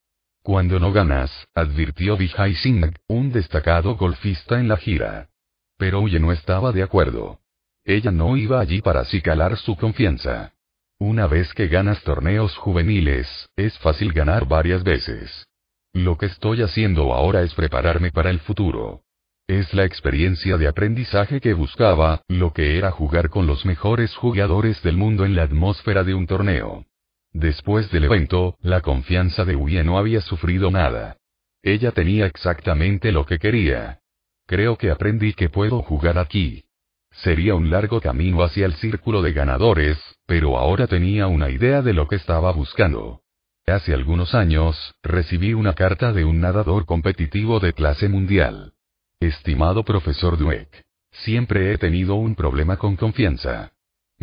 Cuando 0.44 0.78
no 0.78 0.92
ganas, 0.92 1.32
advirtió 1.56 2.18
Vijay 2.18 2.54
Singh, 2.56 2.94
un 3.08 3.32
destacado 3.32 3.96
golfista 3.96 4.60
en 4.60 4.68
la 4.68 4.76
gira. 4.76 5.30
Pero 5.78 6.02
Uye 6.02 6.20
no 6.20 6.34
estaba 6.34 6.74
de 6.74 6.84
acuerdo. 6.84 7.40
Ella 7.86 8.12
no 8.12 8.36
iba 8.36 8.60
allí 8.60 8.82
para 8.82 9.00
acicalar 9.00 9.56
su 9.56 9.78
confianza. 9.78 10.52
Una 11.00 11.28
vez 11.28 11.54
que 11.54 11.70
ganas 11.70 12.04
torneos 12.04 12.58
juveniles, 12.58 13.50
es 13.56 13.80
fácil 13.80 14.12
ganar 14.12 14.46
varias 14.46 14.84
veces. 14.84 15.48
Lo 15.94 16.18
que 16.18 16.26
estoy 16.26 16.62
haciendo 16.62 17.14
ahora 17.14 17.42
es 17.44 17.54
prepararme 17.54 18.12
para 18.12 18.30
el 18.30 18.40
futuro. 18.40 19.04
Es 19.48 19.74
la 19.74 19.86
experiencia 19.86 20.58
de 20.58 20.68
aprendizaje 20.68 21.40
que 21.40 21.54
buscaba, 21.54 22.22
lo 22.28 22.52
que 22.52 22.78
era 22.78 22.92
jugar 22.92 23.30
con 23.30 23.48
los 23.48 23.66
mejores 23.66 24.14
jugadores 24.18 24.84
del 24.84 24.98
mundo 24.98 25.24
en 25.24 25.38
la 25.38 25.44
atmósfera 25.44 26.04
de 26.04 26.14
un 26.14 26.28
torneo. 26.28 26.86
Después 27.34 27.90
del 27.92 28.04
evento, 28.04 28.58
la 28.62 28.82
confianza 28.82 29.44
de 29.44 29.56
Uye 29.56 29.84
no 29.84 29.98
había 29.98 30.22
sufrido 30.22 30.70
nada. 30.70 31.18
Ella 31.64 31.92
tenía 31.92 32.28
exactamente 32.28 33.12
lo 33.12 33.26
que 33.26 33.40
quería. 33.40 34.00
Creo 34.46 34.78
que 34.78 34.92
aprendí 34.92 35.34
que 35.34 35.50
puedo 35.50 35.82
jugar 35.82 36.20
aquí. 36.20 36.64
Sería 37.12 37.56
un 37.56 37.70
largo 37.70 38.02
camino 38.02 38.44
hacia 38.44 38.66
el 38.66 38.74
círculo 38.76 39.22
de 39.22 39.34
ganadores, 39.34 39.98
pero 40.26 40.58
ahora 40.58 40.88
tenía 40.88 41.28
una 41.28 41.50
idea 41.50 41.82
de 41.82 41.94
lo 41.94 42.08
que 42.08 42.16
estaba 42.16 42.52
buscando. 42.52 43.22
Hace 43.66 43.94
algunos 43.94 44.36
años, 44.36 44.96
recibí 45.02 45.54
una 45.54 45.74
carta 45.74 46.12
de 46.12 46.26
un 46.26 46.42
nadador 46.42 46.86
competitivo 46.86 47.60
de 47.60 47.74
clase 47.74 48.10
mundial. 48.10 48.74
Estimado 49.20 49.84
profesor 49.84 50.38
Dweck, 50.38 50.84
siempre 51.12 51.74
he 51.74 51.78
tenido 51.78 52.16
un 52.16 52.36
problema 52.36 52.78
con 52.78 52.96
confianza. 52.96 53.73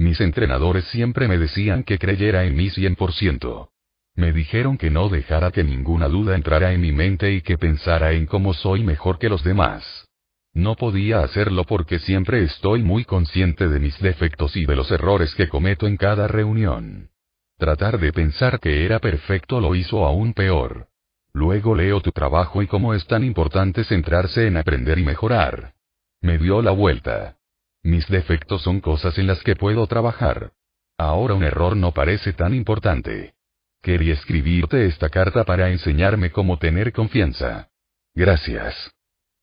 Mis 0.00 0.18
entrenadores 0.22 0.86
siempre 0.86 1.28
me 1.28 1.36
decían 1.36 1.82
que 1.82 1.98
creyera 1.98 2.44
en 2.44 2.56
mí 2.56 2.70
100%. 2.70 3.68
Me 4.14 4.32
dijeron 4.32 4.78
que 4.78 4.88
no 4.88 5.10
dejara 5.10 5.50
que 5.50 5.62
ninguna 5.62 6.08
duda 6.08 6.34
entrara 6.34 6.72
en 6.72 6.80
mi 6.80 6.90
mente 6.90 7.34
y 7.34 7.42
que 7.42 7.58
pensara 7.58 8.12
en 8.12 8.24
cómo 8.24 8.54
soy 8.54 8.82
mejor 8.82 9.18
que 9.18 9.28
los 9.28 9.44
demás. 9.44 10.08
No 10.54 10.74
podía 10.74 11.20
hacerlo 11.20 11.64
porque 11.64 11.98
siempre 11.98 12.42
estoy 12.42 12.82
muy 12.82 13.04
consciente 13.04 13.68
de 13.68 13.78
mis 13.78 14.00
defectos 14.00 14.56
y 14.56 14.64
de 14.64 14.74
los 14.74 14.90
errores 14.90 15.34
que 15.34 15.50
cometo 15.50 15.86
en 15.86 15.98
cada 15.98 16.28
reunión. 16.28 17.10
Tratar 17.58 18.00
de 18.00 18.10
pensar 18.14 18.58
que 18.58 18.86
era 18.86 19.00
perfecto 19.00 19.60
lo 19.60 19.74
hizo 19.74 20.06
aún 20.06 20.32
peor. 20.32 20.86
Luego 21.34 21.74
leo 21.74 22.00
tu 22.00 22.10
trabajo 22.10 22.62
y 22.62 22.66
cómo 22.66 22.94
es 22.94 23.06
tan 23.06 23.22
importante 23.22 23.84
centrarse 23.84 24.46
en 24.46 24.56
aprender 24.56 24.98
y 24.98 25.04
mejorar. 25.04 25.74
Me 26.22 26.38
dio 26.38 26.62
la 26.62 26.70
vuelta. 26.70 27.36
Mis 27.82 28.06
defectos 28.08 28.62
son 28.62 28.80
cosas 28.80 29.16
en 29.18 29.26
las 29.26 29.42
que 29.42 29.56
puedo 29.56 29.86
trabajar. 29.86 30.52
Ahora 30.98 31.34
un 31.34 31.44
error 31.44 31.76
no 31.76 31.92
parece 31.92 32.34
tan 32.34 32.54
importante. 32.54 33.34
Quería 33.82 34.12
escribirte 34.12 34.84
esta 34.86 35.08
carta 35.08 35.44
para 35.44 35.70
enseñarme 35.70 36.30
cómo 36.30 36.58
tener 36.58 36.92
confianza. 36.92 37.70
Gracias. 38.14 38.92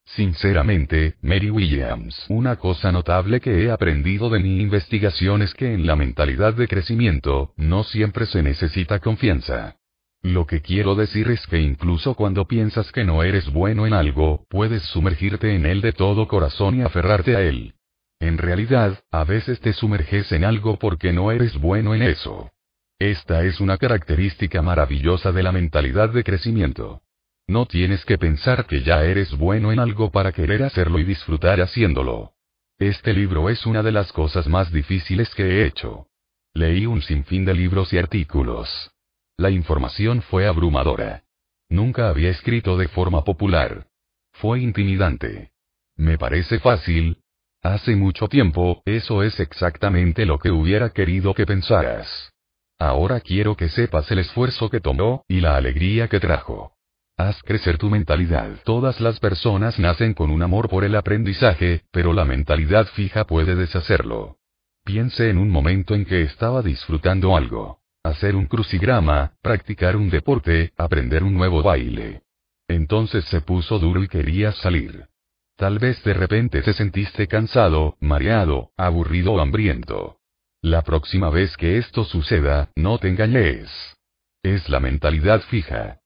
Sinceramente, 0.05 1.15
Mary 1.22 1.49
Williams, 1.49 2.26
una 2.30 2.55
cosa 2.55 2.91
notable 2.91 3.41
que 3.41 3.64
he 3.64 3.72
aprendido 3.72 4.30
de 4.30 4.39
mi 4.39 4.61
investigación 4.61 5.41
es 5.41 5.53
que 5.53 5.73
en 5.73 5.88
la 5.88 5.95
mentalidad 5.95 6.53
de 6.53 6.68
crecimiento, 6.68 7.53
no 7.57 7.84
siempre 7.84 8.26
se 8.27 8.43
necesita 8.43 8.99
confianza. 8.99 9.77
Lo 10.22 10.45
que 10.45 10.61
quiero 10.61 10.95
decir 10.95 11.30
es 11.30 11.45
que 11.47 11.59
incluso 11.59 12.14
cuando 12.14 12.45
piensas 12.45 12.91
que 12.91 13.03
no 13.03 13.23
eres 13.23 13.51
bueno 13.51 13.88
en 13.88 13.93
algo, 13.93 14.45
puedes 14.49 14.84
sumergirte 14.84 15.55
en 15.55 15.65
él 15.65 15.81
de 15.81 15.93
todo 15.93 16.27
corazón 16.27 16.76
y 16.76 16.84
aferrarte 16.84 17.35
a 17.35 17.41
él. 17.41 17.73
En 18.19 18.38
realidad, 18.38 19.03
a 19.11 19.23
veces 19.23 19.60
te 19.60 19.73
sumerges 19.73 20.31
en 20.31 20.44
algo 20.44 20.77
porque 20.77 21.14
no 21.14 21.31
eres 21.31 21.57
bueno 21.60 21.94
en 21.94 22.02
eso. 22.02 22.52
Esta 22.99 23.44
es 23.44 23.60
una 23.60 23.77
característica 23.77 24.61
maravillosa 24.61 25.31
de 25.31 25.44
la 25.44 25.52
mentalidad 25.52 26.10
de 26.10 26.23
crecimiento. 26.23 27.02
No 27.48 27.65
tienes 27.65 28.03
que 28.06 28.18
pensar 28.18 28.65
que 28.65 28.81
ya 28.81 29.03
eres 29.03 29.38
bueno 29.38 29.72
en 29.72 29.80
algo 29.80 30.11
para 30.11 30.31
querer 30.31 30.64
hacerlo 30.64 30.99
y 30.99 31.03
disfrutar 31.03 31.61
haciéndolo. 31.61 32.34
Este 32.80 33.14
libro 33.14 33.49
es 33.49 33.65
una 33.65 33.84
de 33.84 33.91
las 33.91 34.11
cosas 34.11 34.48
más 34.48 34.72
difíciles 34.72 35.34
que 35.35 35.44
he 35.44 35.65
hecho. 35.65 36.07
Leí 36.53 36.85
un 36.85 37.02
sinfín 37.02 37.45
de 37.45 37.53
libros 37.53 37.94
y 37.94 37.99
artículos. 37.99 38.91
La 39.38 39.52
información 39.52 40.23
fue 40.23 40.48
abrumadora. 40.48 41.23
Nunca 41.69 42.10
había 42.10 42.30
escrito 42.30 42.77
de 42.77 42.88
forma 42.88 43.23
popular. 43.23 43.88
Fue 44.31 44.60
intimidante. 44.60 45.52
Me 45.95 46.18
parece 46.18 46.60
fácil. 46.60 47.19
Hace 47.68 47.98
mucho 47.98 48.30
tiempo, 48.30 48.81
eso 48.85 49.23
es 49.23 49.41
exactamente 49.41 50.26
lo 50.26 50.39
que 50.39 50.52
hubiera 50.52 50.91
querido 50.91 51.34
que 51.34 51.45
pensaras. 51.45 52.31
Ahora 52.80 53.19
quiero 53.19 53.57
que 53.57 53.68
sepas 53.68 54.10
el 54.10 54.19
esfuerzo 54.19 54.69
que 54.69 54.80
tomó, 54.80 55.26
y 55.27 55.41
la 55.41 55.57
alegría 55.57 56.07
que 56.07 56.22
trajo. 56.22 56.72
Haz 57.18 57.44
crecer 57.44 57.77
tu 57.77 57.89
mentalidad. 57.89 58.52
Todas 58.64 59.02
las 59.02 59.19
personas 59.19 59.80
nacen 59.80 60.14
con 60.14 60.31
un 60.31 60.44
amor 60.44 60.69
por 60.69 60.85
el 60.85 60.95
aprendizaje, 60.95 61.81
pero 61.91 62.14
la 62.14 62.23
mentalidad 62.23 62.85
fija 62.85 63.26
puede 63.26 63.53
deshacerlo. 63.56 64.38
Piense 64.85 65.30
en 65.30 65.38
un 65.38 65.49
momento 65.49 65.94
en 65.94 66.06
que 66.06 66.22
estaba 66.22 66.61
disfrutando 66.61 67.35
algo. 67.35 67.81
Hacer 68.02 68.38
un 68.38 68.45
crucigrama, 68.45 69.34
practicar 69.41 69.98
un 69.98 70.10
deporte, 70.10 70.72
aprender 70.77 71.22
un 71.22 71.34
nuevo 71.34 71.61
baile. 71.61 72.22
Entonces 72.69 73.26
se 73.26 73.41
puso 73.41 73.77
duro 73.77 74.02
y 74.02 74.07
quería 74.07 74.53
salir. 74.53 75.10
Tal 75.58 75.80
vez 75.80 76.04
de 76.04 76.14
repente 76.14 76.62
te 76.62 76.72
sentiste 76.74 77.28
cansado, 77.28 77.98
mareado, 78.00 78.70
aburrido 78.78 79.34
o 79.34 79.40
hambriento. 79.40 80.20
La 80.62 80.84
próxima 80.84 81.32
vez 81.32 81.58
que 81.58 81.80
esto 81.80 82.04
suceda, 82.04 82.70
no 82.76 83.00
te 83.00 83.10
engañes. 83.10 83.68
Es 84.44 84.70
la 84.70 84.80
mentalidad 84.80 85.42
fija. 85.42 86.00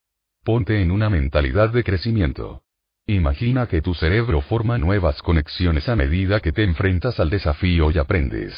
Ponte 0.45 0.81
en 0.81 0.89
una 0.89 1.09
mentalidad 1.09 1.69
de 1.71 1.83
crecimiento. 1.83 2.63
Imagina 3.07 3.67
que 3.67 3.81
tu 3.81 3.93
cerebro 3.93 4.39
forma 4.39 4.77
nuevas 4.77 5.21
conexiones 5.21 5.89
a 5.89 5.97
medida 5.97 6.39
que 6.39 6.53
te 6.53 6.63
enfrentas 6.63 7.19
al 7.19 7.29
desafío 7.29 7.91
y 7.91 7.97
aprendes. 7.97 8.53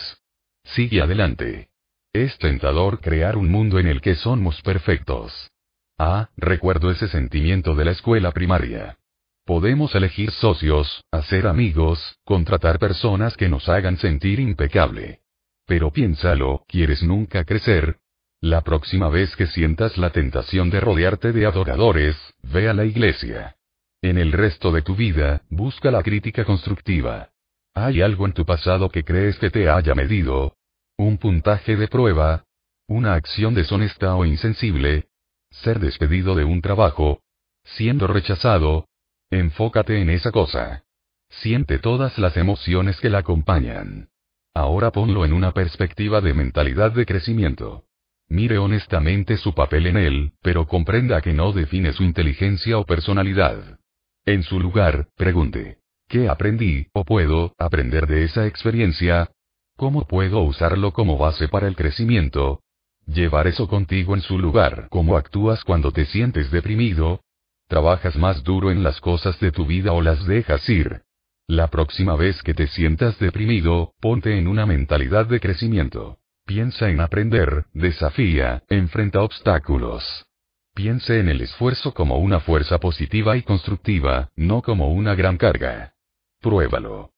Sigue 0.63 1.01
adelante. 1.01 1.69
Es 2.13 2.37
tentador 2.37 2.99
crear 2.99 3.35
un 3.35 3.49
mundo 3.49 3.79
en 3.79 3.87
el 3.87 3.99
que 3.99 4.13
somos 4.13 4.61
perfectos. 4.61 5.49
Ah, 5.97 6.29
recuerdo 6.37 6.91
ese 6.91 7.07
sentimiento 7.07 7.73
de 7.73 7.85
la 7.85 7.91
escuela 7.91 8.31
primaria. 8.31 8.99
Podemos 9.45 9.93
elegir 9.93 10.31
socios, 10.31 11.03
hacer 11.11 11.47
amigos, 11.47 12.17
contratar 12.23 12.79
personas 12.79 13.35
que 13.35 13.49
nos 13.49 13.67
hagan 13.67 13.97
sentir 13.97 14.39
impecable. 14.39 15.19
Pero 15.65 15.91
piénsalo, 15.91 16.63
¿quieres 16.67 17.03
nunca 17.03 17.43
crecer? 17.43 17.97
La 18.39 18.61
próxima 18.61 19.09
vez 19.09 19.35
que 19.35 19.47
sientas 19.47 19.97
la 19.97 20.11
tentación 20.11 20.69
de 20.69 20.79
rodearte 20.79 21.33
de 21.33 21.45
adoradores, 21.45 22.15
ve 22.41 22.69
a 22.69 22.73
la 22.73 22.85
iglesia. 22.85 23.57
En 24.01 24.17
el 24.17 24.31
resto 24.31 24.71
de 24.71 24.81
tu 24.81 24.95
vida, 24.95 25.41
busca 25.49 25.91
la 25.91 26.03
crítica 26.03 26.45
constructiva. 26.45 27.29
¿Hay 27.73 28.01
algo 28.01 28.25
en 28.25 28.33
tu 28.33 28.45
pasado 28.45 28.89
que 28.89 29.03
crees 29.03 29.37
que 29.39 29.49
te 29.49 29.69
haya 29.69 29.93
medido? 29.93 30.55
¿Un 30.97 31.17
puntaje 31.17 31.75
de 31.75 31.89
prueba? 31.89 32.45
¿Una 32.87 33.15
acción 33.15 33.53
deshonesta 33.55 34.15
o 34.15 34.23
insensible? 34.23 35.09
¿Ser 35.49 35.79
despedido 35.79 36.33
de 36.33 36.45
un 36.45 36.61
trabajo? 36.61 37.21
¿Siendo 37.63 38.07
rechazado? 38.07 38.87
Enfócate 39.33 39.99
en 39.99 40.11
esa 40.11 40.31
cosa. 40.31 40.83
Siente 41.27 41.79
todas 41.79 42.19
las 42.19 42.37
emociones 42.37 43.01
que 43.01 43.09
la 43.09 43.17
acompañan. 43.17 44.09
Ahora 44.53 44.91
ponlo 44.91 45.25
en 45.25 45.33
una 45.33 45.53
perspectiva 45.53 46.21
de 46.21 46.35
mentalidad 46.35 46.91
de 46.91 47.07
crecimiento. 47.07 47.85
Mire 48.29 48.59
honestamente 48.59 49.37
su 49.37 49.55
papel 49.55 49.87
en 49.87 49.97
él, 49.97 50.33
pero 50.43 50.67
comprenda 50.67 51.19
que 51.21 51.33
no 51.33 51.51
define 51.51 51.93
su 51.93 52.03
inteligencia 52.03 52.77
o 52.77 52.85
personalidad. 52.85 53.79
En 54.23 54.43
su 54.43 54.59
lugar, 54.59 55.07
pregunte, 55.15 55.79
¿qué 56.07 56.29
aprendí, 56.29 56.85
o 56.93 57.03
puedo, 57.03 57.55
aprender 57.57 58.05
de 58.05 58.25
esa 58.25 58.45
experiencia? 58.45 59.31
¿Cómo 59.77 60.05
puedo 60.05 60.41
usarlo 60.43 60.93
como 60.93 61.17
base 61.17 61.47
para 61.47 61.67
el 61.67 61.75
crecimiento? 61.75 62.61
Llevar 63.07 63.47
eso 63.47 63.67
contigo 63.67 64.13
en 64.13 64.21
su 64.21 64.37
lugar. 64.37 64.89
¿Cómo 64.91 65.17
actúas 65.17 65.63
cuando 65.63 65.91
te 65.91 66.05
sientes 66.05 66.51
deprimido? 66.51 67.21
¿Trabajas 67.67 68.15
más 68.15 68.43
duro 68.43 68.71
en 68.71 68.83
las 68.83 68.99
cosas 69.01 69.39
de 69.39 69.51
tu 69.51 69.65
vida 69.65 69.93
o 69.93 70.01
las 70.01 70.25
dejas 70.25 70.67
ir? 70.69 71.01
La 71.47 71.67
próxima 71.67 72.15
vez 72.15 72.41
que 72.41 72.53
te 72.53 72.67
sientas 72.67 73.19
deprimido, 73.19 73.93
ponte 73.99 74.37
en 74.37 74.47
una 74.47 74.65
mentalidad 74.65 75.25
de 75.25 75.39
crecimiento. 75.39 76.19
Piensa 76.45 76.89
en 76.89 76.99
aprender, 76.99 77.65
desafía, 77.73 78.63
enfrenta 78.69 79.21
obstáculos. 79.21 80.25
Piense 80.73 81.19
en 81.19 81.29
el 81.29 81.41
esfuerzo 81.41 81.93
como 81.93 82.17
una 82.17 82.39
fuerza 82.39 82.79
positiva 82.79 83.37
y 83.37 83.43
constructiva, 83.43 84.31
no 84.35 84.61
como 84.61 84.91
una 84.91 85.15
gran 85.15 85.37
carga. 85.37 85.93
Pruébalo. 86.41 87.11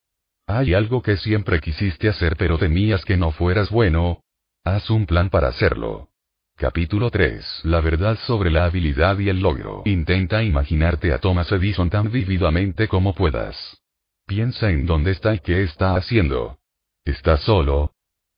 ¿Hay 0.48 0.74
algo 0.74 1.02
que 1.02 1.18
siempre 1.18 1.60
quisiste 1.60 2.08
hacer 2.08 2.36
pero 2.38 2.58
temías 2.58 3.04
que 3.06 3.18
no 3.18 3.32
fueras 3.32 3.72
bueno? 3.72 4.22
Haz 4.64 4.90
un 4.90 5.06
plan 5.06 5.30
para 5.30 5.48
hacerlo. 5.48 6.10
Capítulo 6.57 7.11
3. 7.11 7.65
La 7.65 7.82
verdad 7.82 8.18
sobre 8.26 8.49
la 8.49 8.64
habilidad 8.64 9.19
y 9.19 9.27
el 9.27 9.41
logro. 9.41 9.82
Intenta 9.84 10.41
imaginarte 10.41 11.11
a 11.11 11.19
Thomas 11.19 11.52
Edison 11.52 11.90
tan 11.90 12.10
vividamente 12.10 12.88
como 12.88 13.14
puedas. 13.14 13.57
Piensa 14.26 14.69
en 14.69 14.86
dónde 14.86 15.11
está 15.11 15.36
y 15.36 15.40
qué 15.40 15.64
está 15.64 15.98
haciendo. 15.98 16.57
¿Está 17.03 17.36
solo? 17.36 17.91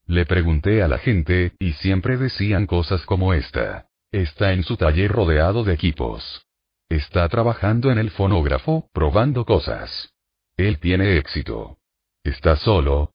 Le 0.08 0.26
pregunté 0.26 0.82
a 0.82 0.88
la 0.88 0.98
gente, 0.98 1.52
y 1.60 1.74
siempre 1.74 2.18
decían 2.18 2.66
cosas 2.66 3.06
como 3.06 3.36
esta. 3.36 3.86
Está 4.12 4.52
en 4.54 4.64
su 4.64 4.78
taller 4.78 5.12
rodeado 5.12 5.64
de 5.64 5.74
equipos. 5.74 6.44
Está 6.90 7.30
trabajando 7.30 7.92
en 7.92 8.00
el 8.00 8.10
fonógrafo, 8.10 8.90
probando 8.94 9.46
cosas. 9.46 10.10
Él 10.56 10.80
tiene 10.80 11.18
éxito. 11.18 11.78
¿Está 12.24 12.56
solo? 12.56 13.12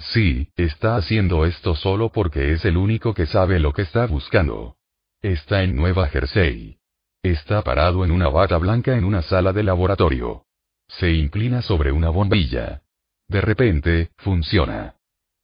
Sí, 0.00 0.48
está 0.56 0.96
haciendo 0.96 1.44
esto 1.44 1.74
solo 1.76 2.10
porque 2.10 2.52
es 2.52 2.64
el 2.64 2.76
único 2.78 3.12
que 3.12 3.26
sabe 3.26 3.60
lo 3.60 3.72
que 3.72 3.82
está 3.82 4.06
buscando. 4.06 4.76
Está 5.20 5.62
en 5.62 5.76
Nueva 5.76 6.08
Jersey. 6.08 6.78
Está 7.22 7.62
parado 7.62 8.04
en 8.04 8.10
una 8.10 8.28
bata 8.28 8.56
blanca 8.56 8.96
en 8.96 9.04
una 9.04 9.20
sala 9.20 9.52
de 9.52 9.62
laboratorio. 9.62 10.46
Se 10.88 11.12
inclina 11.12 11.60
sobre 11.60 11.92
una 11.92 12.08
bombilla. 12.08 12.82
De 13.28 13.42
repente, 13.42 14.10
funciona. 14.16 14.96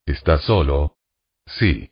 ¿Está 0.07 0.39
solo? 0.39 0.97
Sí. 1.45 1.91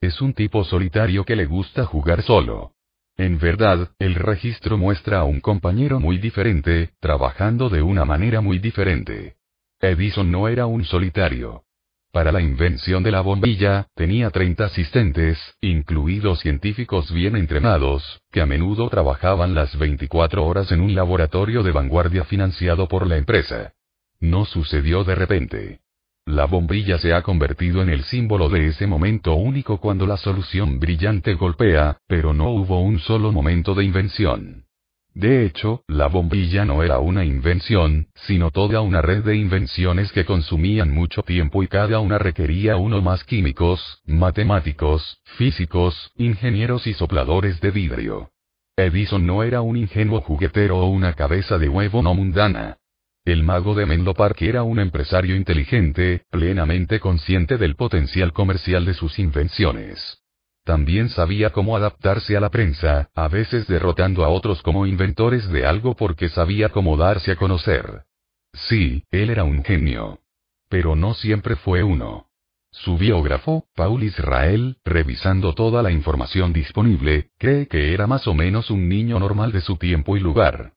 Es 0.00 0.20
un 0.20 0.34
tipo 0.34 0.64
solitario 0.64 1.24
que 1.24 1.34
le 1.34 1.46
gusta 1.46 1.86
jugar 1.86 2.22
solo. 2.22 2.74
En 3.16 3.38
verdad, 3.38 3.90
el 3.98 4.14
registro 4.16 4.76
muestra 4.76 5.20
a 5.20 5.24
un 5.24 5.40
compañero 5.40 5.98
muy 5.98 6.18
diferente, 6.18 6.90
trabajando 7.00 7.70
de 7.70 7.80
una 7.82 8.04
manera 8.04 8.40
muy 8.40 8.58
diferente. 8.58 9.36
Edison 9.80 10.30
no 10.30 10.48
era 10.48 10.66
un 10.66 10.84
solitario. 10.84 11.64
Para 12.12 12.30
la 12.30 12.42
invención 12.42 13.02
de 13.02 13.10
la 13.10 13.22
bombilla, 13.22 13.88
tenía 13.94 14.28
30 14.28 14.66
asistentes, 14.66 15.38
incluidos 15.62 16.40
científicos 16.40 17.10
bien 17.10 17.36
entrenados, 17.36 18.20
que 18.30 18.42
a 18.42 18.46
menudo 18.46 18.90
trabajaban 18.90 19.54
las 19.54 19.78
24 19.78 20.44
horas 20.44 20.70
en 20.72 20.82
un 20.82 20.94
laboratorio 20.94 21.62
de 21.62 21.72
vanguardia 21.72 22.24
financiado 22.24 22.86
por 22.86 23.06
la 23.06 23.16
empresa. 23.16 23.72
No 24.20 24.44
sucedió 24.44 25.04
de 25.04 25.14
repente. 25.14 25.80
La 26.26 26.44
bombilla 26.44 26.98
se 26.98 27.14
ha 27.14 27.22
convertido 27.22 27.80
en 27.80 27.88
el 27.88 28.04
símbolo 28.04 28.50
de 28.50 28.66
ese 28.66 28.86
momento 28.86 29.34
único 29.34 29.78
cuando 29.78 30.06
la 30.06 30.18
solución 30.18 30.80
brillante 30.80 31.32
golpea, 31.32 31.96
pero 32.06 32.34
no 32.34 32.50
hubo 32.50 32.82
un 32.82 32.98
solo 32.98 33.32
momento 33.32 33.74
de 33.74 33.84
invención. 33.84 34.66
De 35.14 35.44
hecho, 35.44 35.84
la 35.88 36.06
bombilla 36.06 36.64
no 36.64 36.82
era 36.82 36.98
una 36.98 37.24
invención, 37.24 38.08
sino 38.14 38.50
toda 38.50 38.80
una 38.80 39.02
red 39.02 39.22
de 39.24 39.36
invenciones 39.36 40.10
que 40.10 40.24
consumían 40.24 40.90
mucho 40.90 41.22
tiempo 41.22 41.62
y 41.62 41.68
cada 41.68 42.00
una 42.00 42.18
requería 42.18 42.76
uno 42.76 43.02
más 43.02 43.22
químicos, 43.24 44.00
matemáticos, 44.06 45.18
físicos, 45.36 46.12
ingenieros 46.16 46.86
y 46.86 46.94
sopladores 46.94 47.60
de 47.60 47.70
vidrio. 47.70 48.30
Edison 48.74 49.26
no 49.26 49.42
era 49.42 49.60
un 49.60 49.76
ingenuo 49.76 50.22
juguetero 50.22 50.78
o 50.78 50.88
una 50.88 51.12
cabeza 51.12 51.58
de 51.58 51.68
huevo 51.68 52.02
no 52.02 52.14
mundana. 52.14 52.78
El 53.24 53.42
mago 53.42 53.74
de 53.74 53.84
Menlo 53.84 54.14
Park 54.14 54.40
era 54.40 54.62
un 54.62 54.80
empresario 54.80 55.36
inteligente, 55.36 56.22
plenamente 56.30 57.00
consciente 57.00 57.58
del 57.58 57.76
potencial 57.76 58.32
comercial 58.32 58.86
de 58.86 58.94
sus 58.94 59.18
invenciones. 59.18 60.21
También 60.64 61.08
sabía 61.08 61.50
cómo 61.50 61.76
adaptarse 61.76 62.36
a 62.36 62.40
la 62.40 62.50
prensa, 62.50 63.10
a 63.14 63.28
veces 63.28 63.66
derrotando 63.66 64.24
a 64.24 64.28
otros 64.28 64.62
como 64.62 64.86
inventores 64.86 65.48
de 65.48 65.66
algo 65.66 65.96
porque 65.96 66.28
sabía 66.28 66.68
cómo 66.68 66.96
darse 66.96 67.32
a 67.32 67.36
conocer. 67.36 68.04
Sí, 68.52 69.04
él 69.10 69.30
era 69.30 69.44
un 69.44 69.64
genio. 69.64 70.20
Pero 70.68 70.94
no 70.94 71.14
siempre 71.14 71.56
fue 71.56 71.82
uno. 71.82 72.28
Su 72.70 72.96
biógrafo, 72.96 73.66
Paul 73.74 74.02
Israel, 74.02 74.78
revisando 74.84 75.54
toda 75.54 75.82
la 75.82 75.90
información 75.90 76.52
disponible, 76.52 77.30
cree 77.38 77.66
que 77.66 77.92
era 77.92 78.06
más 78.06 78.26
o 78.26 78.34
menos 78.34 78.70
un 78.70 78.88
niño 78.88 79.18
normal 79.18 79.52
de 79.52 79.60
su 79.60 79.76
tiempo 79.76 80.16
y 80.16 80.20
lugar. 80.20 80.72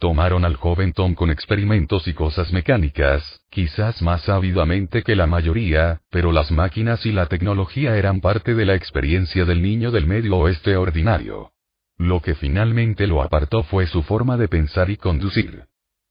Tomaron 0.00 0.46
al 0.46 0.56
joven 0.56 0.94
Tom 0.94 1.14
con 1.14 1.30
experimentos 1.30 2.08
y 2.08 2.14
cosas 2.14 2.54
mecánicas, 2.54 3.42
quizás 3.50 4.00
más 4.00 4.30
ávidamente 4.30 5.02
que 5.02 5.14
la 5.14 5.26
mayoría, 5.26 6.00
pero 6.08 6.32
las 6.32 6.50
máquinas 6.50 7.04
y 7.04 7.12
la 7.12 7.26
tecnología 7.26 7.94
eran 7.98 8.22
parte 8.22 8.54
de 8.54 8.64
la 8.64 8.74
experiencia 8.74 9.44
del 9.44 9.60
niño 9.60 9.90
del 9.90 10.06
medio 10.06 10.38
oeste 10.38 10.74
ordinario. 10.74 11.52
Lo 11.98 12.22
que 12.22 12.34
finalmente 12.34 13.06
lo 13.06 13.22
apartó 13.22 13.62
fue 13.62 13.86
su 13.86 14.02
forma 14.02 14.38
de 14.38 14.48
pensar 14.48 14.88
y 14.88 14.96
conducir. 14.96 15.64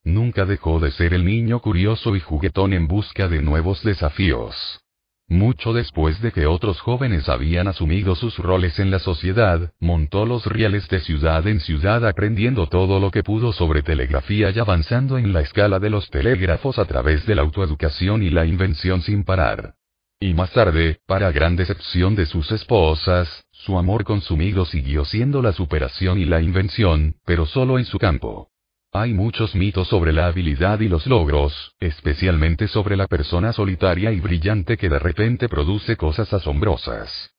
Nunca 0.03 0.45
dejó 0.45 0.79
de 0.79 0.91
ser 0.91 1.15
el 1.15 1.25
niño 1.25 1.59
curioso 1.59 2.15
y 2.15 2.19
juguetón 2.19 2.73
en 2.73 2.87
busca 2.87 3.27
de 3.27 3.41
nuevos 3.41 3.81
desafíos. 3.83 4.81
Mucho 5.29 5.73
después 5.73 6.19
de 6.21 6.31
que 6.31 6.47
otros 6.47 6.81
jóvenes 6.81 7.29
habían 7.29 7.67
asumido 7.67 8.15
sus 8.15 8.39
roles 8.39 8.79
en 8.79 8.89
la 8.89 8.97
sociedad, 8.97 9.71
montó 9.79 10.25
los 10.25 10.47
rieles 10.47 10.89
de 10.89 11.01
ciudad 11.01 11.47
en 11.47 11.59
ciudad 11.59 12.03
aprendiendo 12.07 12.65
todo 12.65 12.99
lo 12.99 13.11
que 13.11 13.21
pudo 13.21 13.53
sobre 13.53 13.83
telegrafía 13.83 14.49
y 14.49 14.57
avanzando 14.57 15.19
en 15.19 15.31
la 15.31 15.41
escala 15.41 15.79
de 15.79 15.91
los 15.91 16.09
telégrafos 16.09 16.79
a 16.79 16.85
través 16.85 17.27
de 17.27 17.35
la 17.35 17.43
autoeducación 17.43 18.23
y 18.23 18.31
la 18.31 18.47
invención 18.47 19.03
sin 19.03 19.23
parar. 19.23 19.75
Y 20.19 20.33
más 20.33 20.51
tarde, 20.51 20.99
para 21.05 21.31
gran 21.31 21.55
decepción 21.55 22.15
de 22.15 22.25
sus 22.25 22.51
esposas, 22.51 23.45
su 23.51 23.77
amor 23.77 24.05
consumido 24.05 24.65
siguió 24.65 25.05
siendo 25.05 25.43
la 25.43 25.53
superación 25.53 26.17
y 26.17 26.25
la 26.25 26.41
invención, 26.41 27.17
pero 27.23 27.45
solo 27.45 27.77
en 27.77 27.85
su 27.85 27.99
campo. 27.99 28.49
Hay 28.91 29.13
muchos 29.13 29.53
mitos 29.53 29.87
sobre 29.87 30.11
la 30.11 30.25
habilidad 30.25 30.79
y 30.79 30.87
los 30.87 31.05
logros, 31.05 31.75
especialmente 31.79 32.67
sobre 32.67 32.97
la 32.97 33.05
persona 33.05 33.53
solitaria 33.53 34.11
y 34.11 34.19
brillante 34.19 34.77
que 34.77 34.89
de 34.89 34.97
repente 34.97 35.47
produce 35.47 35.95
cosas 35.95 36.33
asombrosas. 36.33 37.35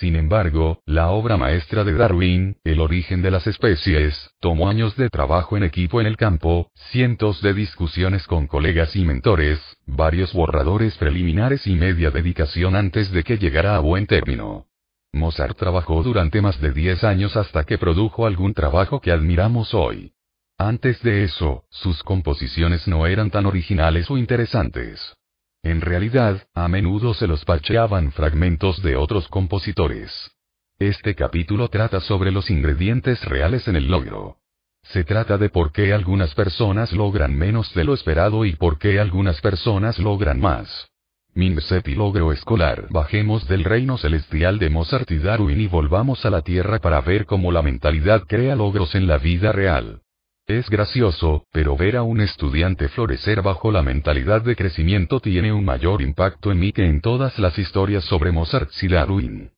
Sin 0.00 0.16
embargo, 0.16 0.82
la 0.86 1.10
obra 1.10 1.36
maestra 1.36 1.84
de 1.84 1.92
Darwin, 1.92 2.56
El 2.64 2.80
origen 2.80 3.22
de 3.22 3.30
las 3.30 3.46
especies, 3.46 4.32
tomó 4.40 4.68
años 4.68 4.96
de 4.96 5.08
trabajo 5.08 5.56
en 5.56 5.62
equipo 5.62 6.00
en 6.00 6.08
el 6.08 6.16
campo, 6.16 6.72
cientos 6.90 7.42
de 7.42 7.54
discusiones 7.54 8.26
con 8.26 8.48
colegas 8.48 8.96
y 8.96 9.04
mentores, 9.04 9.60
varios 9.86 10.32
borradores 10.32 10.96
preliminares 10.96 11.64
y 11.68 11.76
media 11.76 12.10
dedicación 12.10 12.74
antes 12.74 13.12
de 13.12 13.22
que 13.22 13.38
llegara 13.38 13.76
a 13.76 13.78
buen 13.78 14.08
término. 14.08 14.66
Mozart 15.12 15.56
trabajó 15.56 16.02
durante 16.02 16.42
más 16.42 16.60
de 16.60 16.72
10 16.72 17.04
años 17.04 17.36
hasta 17.36 17.62
que 17.62 17.78
produjo 17.78 18.26
algún 18.26 18.52
trabajo 18.52 19.00
que 19.00 19.12
admiramos 19.12 19.74
hoy. 19.74 20.12
Antes 20.60 21.00
de 21.04 21.22
eso, 21.22 21.62
sus 21.70 22.02
composiciones 22.02 22.88
no 22.88 23.06
eran 23.06 23.30
tan 23.30 23.46
originales 23.46 24.10
o 24.10 24.18
interesantes. 24.18 25.14
En 25.62 25.80
realidad, 25.80 26.48
a 26.52 26.66
menudo 26.66 27.14
se 27.14 27.28
los 27.28 27.44
pacheaban 27.44 28.10
fragmentos 28.10 28.82
de 28.82 28.96
otros 28.96 29.28
compositores. 29.28 30.32
Este 30.80 31.14
capítulo 31.14 31.68
trata 31.68 32.00
sobre 32.00 32.32
los 32.32 32.50
ingredientes 32.50 33.24
reales 33.24 33.68
en 33.68 33.76
el 33.76 33.86
logro. 33.86 34.38
Se 34.82 35.04
trata 35.04 35.38
de 35.38 35.48
por 35.48 35.70
qué 35.70 35.92
algunas 35.92 36.34
personas 36.34 36.92
logran 36.92 37.36
menos 37.36 37.72
de 37.74 37.84
lo 37.84 37.94
esperado 37.94 38.44
y 38.44 38.56
por 38.56 38.80
qué 38.80 38.98
algunas 38.98 39.40
personas 39.40 40.00
logran 40.00 40.40
más. 40.40 40.88
Mindset 41.34 41.86
y 41.86 41.94
logro 41.94 42.32
escolar. 42.32 42.88
Bajemos 42.90 43.46
del 43.46 43.62
reino 43.62 43.96
celestial 43.96 44.58
de 44.58 44.70
Mozart 44.70 45.08
y 45.12 45.18
Darwin 45.18 45.60
y 45.60 45.68
volvamos 45.68 46.26
a 46.26 46.30
la 46.30 46.42
Tierra 46.42 46.80
para 46.80 47.00
ver 47.00 47.26
cómo 47.26 47.52
la 47.52 47.62
mentalidad 47.62 48.24
crea 48.26 48.56
logros 48.56 48.96
en 48.96 49.06
la 49.06 49.18
vida 49.18 49.52
real. 49.52 50.02
Es 50.48 50.70
gracioso, 50.70 51.44
pero 51.52 51.76
ver 51.76 51.98
a 51.98 52.02
un 52.02 52.22
estudiante 52.22 52.88
florecer 52.88 53.42
bajo 53.42 53.70
la 53.70 53.82
mentalidad 53.82 54.40
de 54.40 54.56
crecimiento 54.56 55.20
tiene 55.20 55.52
un 55.52 55.62
mayor 55.62 56.00
impacto 56.00 56.50
en 56.50 56.58
mí 56.58 56.72
que 56.72 56.86
en 56.86 57.02
todas 57.02 57.38
las 57.38 57.58
historias 57.58 58.04
sobre 58.04 58.32
Mozart 58.32 58.70
y 58.80 58.88
Darwin. 58.88 59.50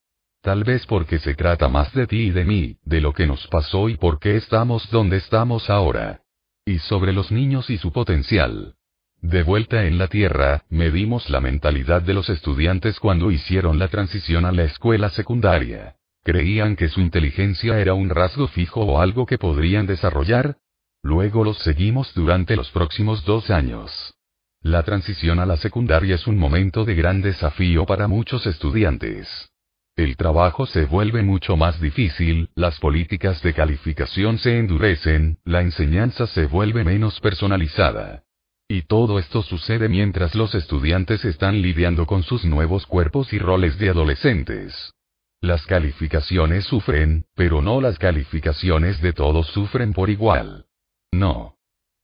Tal 0.43 0.65
vez 0.65 0.87
porque 0.87 1.21
se 1.21 1.35
trata 1.35 1.69
más 1.69 1.95
de 1.95 2.09
ti 2.09 2.23
y 2.23 2.31
de 2.33 2.45
mí, 2.45 2.77
de 2.83 3.01
lo 3.01 3.12
que 3.12 3.29
nos 3.29 3.47
pasó 3.47 3.89
y 3.89 3.97
por 3.97 4.19
qué 4.19 4.35
estamos 4.35 4.91
donde 4.91 5.19
estamos 5.19 5.71
ahora. 5.71 6.23
Y 6.65 6.79
sobre 6.79 7.12
los 7.12 7.31
niños 7.31 7.71
y 7.71 7.79
su 7.79 7.93
potencial. 7.93 8.75
De 9.23 9.45
vuelta 9.45 9.87
en 9.87 9.97
la 9.97 10.09
Tierra, 10.09 10.65
medimos 10.71 11.31
la 11.31 11.41
mentalidad 11.41 12.03
de 12.03 12.15
los 12.15 12.29
estudiantes 12.29 12.99
cuando 12.99 13.31
hicieron 13.31 13.79
la 13.79 13.87
transición 13.87 14.45
a 14.45 14.51
la 14.51 14.65
escuela 14.65 15.09
secundaria. 15.11 15.95
¿Creían 16.25 16.75
que 16.75 16.89
su 16.89 17.01
inteligencia 17.01 17.79
era 17.79 17.95
un 17.95 18.09
rasgo 18.09 18.49
fijo 18.49 18.81
o 18.81 19.01
algo 19.01 19.25
que 19.25 19.39
podrían 19.39 19.87
desarrollar? 19.87 20.57
Luego 21.03 21.45
los 21.45 21.59
seguimos 21.59 22.13
durante 22.15 22.57
los 22.57 22.71
próximos 22.71 23.25
dos 23.25 23.51
años. 23.51 24.15
La 24.63 24.83
transición 24.83 25.41
a 25.41 25.47
la 25.47 25.57
secundaria 25.57 26.17
es 26.17 26.27
un 26.27 26.37
momento 26.37 26.85
de 26.85 26.95
gran 26.95 27.23
desafío 27.23 27.87
para 27.87 28.09
muchos 28.09 28.47
estudiantes. 28.47 29.51
El 29.97 30.17
trabajo 30.17 30.67
se 30.67 30.85
vuelve 30.85 31.23
mucho 31.23 31.57
más 31.57 31.81
difícil, 31.81 32.51
las 32.55 32.79
políticas 32.79 33.43
de 33.43 33.55
calificación 33.55 34.39
se 34.39 34.59
endurecen, 34.59 35.39
la 35.45 35.63
enseñanza 35.63 36.27
se 36.27 36.47
vuelve 36.47 36.85
menos 36.85 37.21
personalizada. 37.21 38.23
Y 38.69 38.83
todo 38.83 39.19
esto 39.19 39.43
sucede 39.43 39.89
mientras 39.89 40.35
los 40.35 40.55
estudiantes 40.55 41.25
están 41.25 41.61
lidiando 41.61 42.07
con 42.07 42.23
sus 42.23 42.45
nuevos 42.45 42.87
cuerpos 42.87 43.33
y 43.33 43.39
roles 43.39 43.79
de 43.79 43.89
adolescentes. 43.89 44.93
Las 45.41 45.67
calificaciones 45.67 46.67
sufren, 46.67 47.25
pero 47.35 47.63
no 47.63 47.81
las 47.81 47.99
calificaciones 47.99 49.01
de 49.01 49.13
todos 49.13 49.49
sufren 49.49 49.93
por 49.93 50.09
igual. 50.09 50.67
No. 51.12 51.57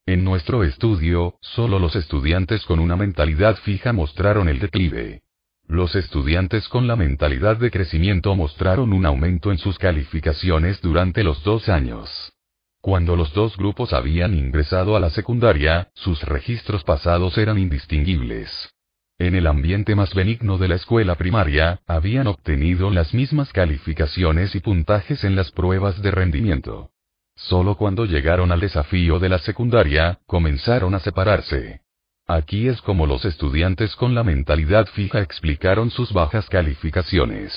En 0.05 0.25
nuestro 0.25 0.63
estudio, 0.63 1.37
solo 1.41 1.79
los 1.79 1.97
estudiantes 1.97 2.65
con 2.65 2.81
una 2.81 2.97
mentalidad 2.97 3.57
fija 3.57 3.93
mostraron 3.93 4.49
el 4.49 4.59
declive. 4.59 5.23
Los 5.67 5.97
estudiantes 5.97 6.69
con 6.69 6.87
la 6.87 6.97
mentalidad 6.97 7.57
de 7.57 7.71
crecimiento 7.71 8.37
mostraron 8.37 8.93
un 8.93 9.05
aumento 9.05 9.51
en 9.51 9.59
sus 9.59 9.79
calificaciones 9.79 10.81
durante 10.81 11.25
los 11.25 11.43
dos 11.43 11.69
años. 11.69 12.33
Cuando 12.81 13.17
los 13.17 13.33
dos 13.33 13.57
grupos 13.57 13.93
habían 13.93 14.35
ingresado 14.35 14.97
a 14.97 15.01
la 15.01 15.11
secundaria, 15.11 15.89
sus 15.95 16.23
registros 16.23 16.85
pasados 16.85 17.37
eran 17.37 17.59
indistinguibles. 17.59 18.71
En 19.19 19.35
el 19.35 19.47
ambiente 19.47 19.97
más 19.97 20.15
benigno 20.15 20.59
de 20.59 20.69
la 20.69 20.77
escuela 20.77 21.17
primaria, 21.17 21.81
habían 21.87 22.27
obtenido 22.27 22.91
las 22.91 23.13
mismas 23.15 23.53
calificaciones 23.53 24.55
y 24.55 24.61
puntajes 24.61 25.25
en 25.25 25.35
las 25.35 25.51
pruebas 25.51 26.01
de 26.03 26.11
rendimiento. 26.11 26.91
Solo 27.37 27.77
cuando 27.77 28.07
llegaron 28.07 28.51
al 28.51 28.61
desafío 28.61 29.19
de 29.19 29.29
la 29.29 29.39
secundaria, 29.39 30.19
comenzaron 30.27 30.95
a 30.95 31.01
separarse. 31.01 31.83
Aquí 32.27 32.67
es 32.67 32.81
como 32.81 33.07
los 33.07 33.25
estudiantes 33.25 33.95
con 33.95 34.15
la 34.15 34.25
mentalidad 34.25 34.87
fija 34.87 35.21
explicaron 35.21 35.91
sus 35.91 36.13
bajas 36.13 36.49
calificaciones. 36.49 37.53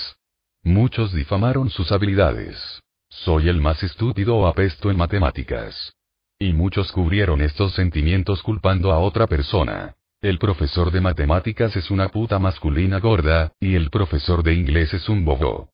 Muchos 0.63 1.13
difamaron 1.13 1.69
sus 1.69 1.91
habilidades. 1.91 2.83
Soy 3.09 3.49
el 3.49 3.61
más 3.61 3.81
estúpido 3.81 4.35
o 4.35 4.47
apesto 4.47 4.91
en 4.91 4.97
matemáticas. 4.97 5.93
Y 6.37 6.53
muchos 6.53 6.91
cubrieron 6.91 7.41
estos 7.41 7.73
sentimientos 7.73 8.43
culpando 8.43 8.91
a 8.91 8.99
otra 8.99 9.27
persona. 9.27 9.95
El 10.21 10.37
profesor 10.37 10.91
de 10.91 11.01
matemáticas 11.01 11.75
es 11.77 11.89
una 11.89 12.09
puta 12.09 12.37
masculina 12.37 12.99
gorda, 12.99 13.53
y 13.59 13.75
el 13.75 13.89
profesor 13.89 14.43
de 14.43 14.53
inglés 14.53 14.93
es 14.93 15.07
un 15.07 15.23
bobo 15.23 15.69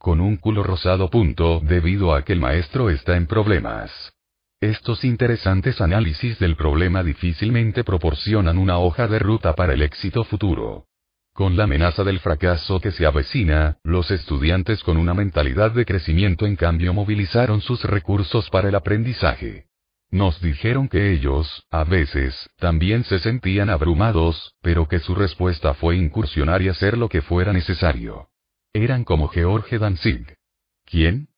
con 0.00 0.22
un 0.22 0.38
culo 0.38 0.62
rosado. 0.62 1.10
Punto, 1.10 1.60
debido 1.62 2.14
a 2.14 2.24
que 2.24 2.32
el 2.32 2.40
maestro 2.40 2.88
está 2.88 3.16
en 3.18 3.26
problemas. 3.26 4.14
Estos 4.58 5.04
interesantes 5.04 5.78
análisis 5.82 6.38
del 6.38 6.56
problema 6.56 7.02
difícilmente 7.02 7.84
proporcionan 7.84 8.56
una 8.56 8.78
hoja 8.78 9.06
de 9.08 9.18
ruta 9.18 9.54
para 9.54 9.74
el 9.74 9.82
éxito 9.82 10.24
futuro. 10.24 10.86
Con 11.34 11.58
la 11.58 11.64
amenaza 11.64 12.02
del 12.02 12.18
fracaso 12.18 12.80
que 12.80 12.92
se 12.92 13.04
avecina, 13.04 13.76
los 13.84 14.10
estudiantes 14.10 14.82
con 14.82 14.96
una 14.96 15.12
mentalidad 15.12 15.72
de 15.72 15.84
crecimiento 15.84 16.46
en 16.46 16.56
cambio 16.56 16.94
movilizaron 16.94 17.60
sus 17.60 17.84
recursos 17.84 18.48
para 18.48 18.70
el 18.70 18.76
aprendizaje. 18.76 19.66
Nos 20.10 20.40
dijeron 20.40 20.88
que 20.88 21.12
ellos, 21.12 21.66
a 21.70 21.84
veces, 21.84 22.48
también 22.58 23.04
se 23.04 23.18
sentían 23.18 23.68
abrumados, 23.68 24.54
pero 24.62 24.88
que 24.88 24.98
su 24.98 25.14
respuesta 25.14 25.74
fue 25.74 25.96
incursionar 25.96 26.62
y 26.62 26.68
hacer 26.68 26.96
lo 26.96 27.10
que 27.10 27.20
fuera 27.20 27.52
necesario. 27.52 28.29
Eran 28.72 29.02
como 29.02 29.26
George 29.28 29.78
Danzig. 29.80 30.36
¿Quién? 30.84 31.28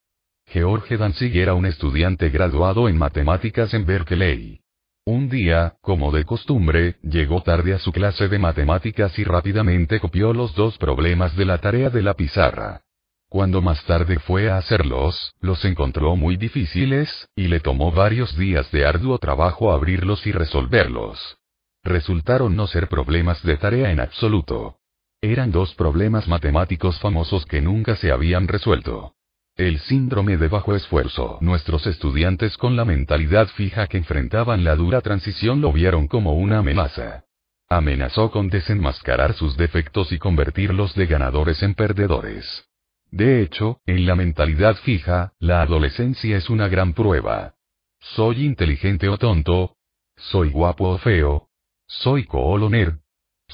George 0.47 0.99
Danzig 0.99 1.35
era 1.35 1.55
un 1.55 1.65
estudiante 1.65 2.29
graduado 2.29 2.91
en 2.91 2.99
matemáticas 2.99 3.73
en 3.73 3.87
Berkeley. 3.87 4.61
Un 5.07 5.31
día, 5.31 5.77
como 5.81 6.13
de 6.13 6.27
costumbre, 6.27 6.97
llegó 7.03 7.43
tarde 7.43 7.73
a 7.73 7.79
su 7.79 7.91
clase 7.91 8.29
de 8.29 8.39
matemáticas 8.39 9.19
y 9.19 9.25
rápidamente 9.25 9.99
copió 9.99 10.35
los 10.35 10.55
dos 10.55 10.77
problemas 10.77 11.35
de 11.35 11.47
la 11.47 11.57
tarea 11.57 11.89
de 11.89 12.03
la 12.03 12.15
pizarra. 12.15 12.83
Cuando 13.31 13.63
más 13.63 13.83
tarde 13.87 14.19
fue 14.19 14.51
a 14.51 14.59
hacerlos, 14.59 15.35
los 15.41 15.65
encontró 15.65 16.17
muy 16.17 16.37
difíciles, 16.37 17.31
y 17.35 17.49
le 17.49 17.61
tomó 17.61 17.93
varios 17.93 18.37
días 18.37 18.71
de 18.73 18.85
arduo 18.85 19.17
trabajo 19.17 19.73
abrirlos 19.73 20.27
y 20.27 20.33
resolverlos. 20.33 21.39
Resultaron 21.83 22.55
no 22.57 22.67
ser 22.67 22.89
problemas 22.89 23.43
de 23.43 23.57
tarea 23.57 23.91
en 23.91 24.01
absoluto. 24.01 24.82
Eran 25.25 25.53
dos 25.53 25.73
problemas 25.77 26.27
matemáticos 26.27 26.99
famosos 26.99 27.47
que 27.47 27.61
nunca 27.61 27.95
se 27.95 28.11
habían 28.11 28.49
resuelto. 28.49 29.15
El 29.57 29.79
síndrome 29.79 30.37
de 30.37 30.49
bajo 30.49 30.75
esfuerzo. 30.75 31.39
Nuestros 31.41 31.87
estudiantes 31.87 32.59
con 32.59 32.75
la 32.75 32.85
mentalidad 32.85 33.47
fija 33.47 33.87
que 33.87 33.99
enfrentaban 33.99 34.65
la 34.65 34.75
dura 34.75 35.01
transición 35.01 35.61
lo 35.61 35.73
vieron 35.73 36.09
como 36.09 36.33
una 36.33 36.59
amenaza. 36.59 37.23
Amenazó 37.69 38.33
con 38.33 38.49
desenmascarar 38.49 39.35
sus 39.35 39.57
defectos 39.57 40.11
y 40.11 40.19
convertirlos 40.19 40.97
de 40.97 41.07
ganadores 41.07 41.63
en 41.63 41.75
perdedores. 41.75 42.65
De 43.13 43.43
hecho, 43.43 43.79
en 43.87 44.07
la 44.07 44.17
mentalidad 44.17 44.75
fija, 44.75 45.35
la 45.39 45.63
adolescencia 45.63 46.37
es 46.37 46.51
una 46.51 46.67
gran 46.67 46.95
prueba. 46.95 47.55
¿Soy 48.01 48.45
inteligente 48.45 49.09
o 49.09 49.19
tonto? 49.19 49.77
¿Soy 50.17 50.51
guapo 50.51 50.89
o 50.89 50.99
feo? 50.99 51.49
¿Soy 51.87 52.25
cool 52.25 52.65
o 52.65 52.71
nerd? 52.71 53.02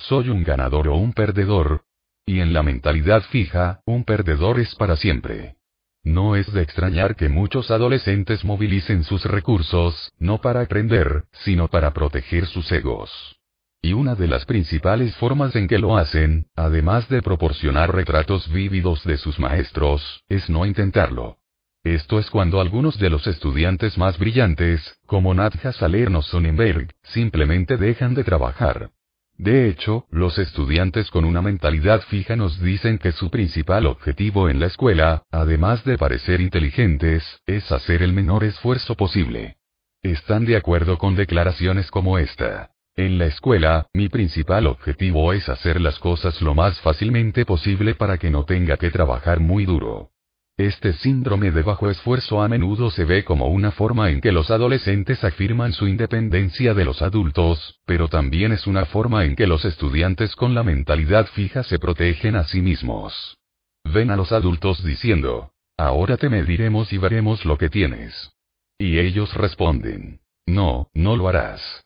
Soy 0.03 0.29
un 0.29 0.45
ganador 0.45 0.89
o 0.89 0.97
un 0.97 1.13
perdedor. 1.13 1.85
Y 2.27 2.41
en 2.41 2.53
la 2.53 2.63
mentalidad 2.63 3.23
fija, 3.23 3.81
un 3.87 4.05
perdedor 4.05 4.61
es 4.61 4.75
para 4.75 4.97
siempre. 4.97 5.57
No 6.05 6.37
es 6.37 6.53
de 6.53 6.63
extrañar 6.63 7.17
que 7.17 7.29
muchos 7.29 7.71
adolescentes 7.71 8.45
movilicen 8.45 9.05
sus 9.05 9.25
recursos, 9.25 10.13
no 10.19 10.41
para 10.41 10.61
aprender, 10.61 11.25
sino 11.33 11.69
para 11.69 11.93
proteger 11.93 12.47
sus 12.47 12.71
egos. 12.73 13.39
Y 13.81 13.93
una 13.93 14.15
de 14.15 14.27
las 14.27 14.45
principales 14.45 15.15
formas 15.17 15.55
en 15.55 15.69
que 15.69 15.79
lo 15.79 15.97
hacen, 15.97 16.47
además 16.57 17.09
de 17.09 17.23
proporcionar 17.23 17.95
retratos 17.95 18.51
vívidos 18.51 19.05
de 19.05 19.19
sus 19.19 19.39
maestros, 19.39 20.25
es 20.29 20.51
no 20.51 20.67
intentarlo. 20.67 21.39
Esto 21.85 22.19
es 22.19 22.29
cuando 22.29 22.61
algunos 22.61 22.99
de 22.99 23.09
los 23.09 23.27
estudiantes 23.27 23.97
más 23.97 24.19
brillantes, 24.19 24.99
como 25.07 25.33
Nadja 25.33 25.73
Salerno 25.73 26.23
Sonnenberg, 26.23 26.89
simplemente 27.03 27.77
dejan 27.77 28.15
de 28.15 28.25
trabajar. 28.25 28.91
De 29.39 29.69
hecho, 29.69 30.05
los 30.11 30.37
estudiantes 30.37 31.13
con 31.13 31.25
una 31.25 31.41
mentalidad 31.41 32.01
fija 32.03 32.35
nos 32.35 32.61
dicen 32.61 32.99
que 32.99 33.13
su 33.13 33.31
principal 33.31 33.87
objetivo 33.87 34.49
en 34.49 34.59
la 34.59 34.67
escuela, 34.67 35.23
además 35.31 35.85
de 35.85 35.97
parecer 35.97 36.41
inteligentes, 36.41 37.23
es 37.47 37.71
hacer 37.71 38.03
el 38.03 38.13
menor 38.13 38.43
esfuerzo 38.43 38.97
posible. 38.97 39.59
Están 40.03 40.45
de 40.45 40.57
acuerdo 40.57 40.99
con 40.99 41.15
declaraciones 41.15 41.89
como 41.93 42.19
esta. 42.19 42.73
En 42.97 43.17
la 43.17 43.27
escuela, 43.27 43.87
mi 43.95 44.09
principal 44.09 44.67
objetivo 44.67 45.33
es 45.33 45.49
hacer 45.49 45.81
las 45.81 46.01
cosas 46.01 46.43
lo 46.43 46.57
más 46.57 46.81
fácilmente 46.81 47.45
posible 47.45 47.95
para 47.95 48.19
que 48.19 48.31
no 48.31 48.45
tenga 48.45 48.77
que 48.77 48.91
trabajar 48.91 49.39
muy 49.39 49.67
duro. 49.67 50.11
Este 50.59 50.93
síndrome 50.93 51.53
de 51.53 51.63
bajo 51.63 51.89
esfuerzo 51.89 52.43
a 52.43 52.49
menudo 52.49 52.91
se 52.91 53.05
ve 53.05 53.23
como 53.25 53.47
una 53.47 53.71
forma 53.71 54.11
en 54.11 54.21
que 54.21 54.33
los 54.33 54.51
adolescentes 54.51 55.23
afirman 55.23 55.73
su 55.73 55.87
independencia 55.87 56.75
de 56.75 56.85
los 56.85 57.01
adultos, 57.01 57.79
pero 57.87 58.09
también 58.09 58.51
es 58.51 58.67
una 58.67 58.85
forma 58.85 59.25
en 59.25 59.37
que 59.37 59.47
los 59.47 59.65
estudiantes 59.65 60.35
con 60.35 60.57
la 60.57 60.65
mentalidad 60.65 61.27
fija 61.27 61.63
se 61.63 61.79
protegen 61.79 62.35
a 62.35 62.43
sí 62.43 62.61
mismos. 62.61 63.39
Ven 63.85 64.11
a 64.11 64.17
los 64.17 64.33
adultos 64.33 64.83
diciendo, 64.83 65.53
ahora 65.77 66.17
te 66.17 66.29
mediremos 66.29 66.93
y 66.93 66.99
veremos 66.99 67.45
lo 67.45 67.57
que 67.57 67.71
tienes. 67.71 68.33
Y 68.79 68.99
ellos 68.99 69.33
responden, 69.35 70.19
no, 70.45 70.89
no 70.93 71.17
lo 71.17 71.29
harás. 71.29 71.85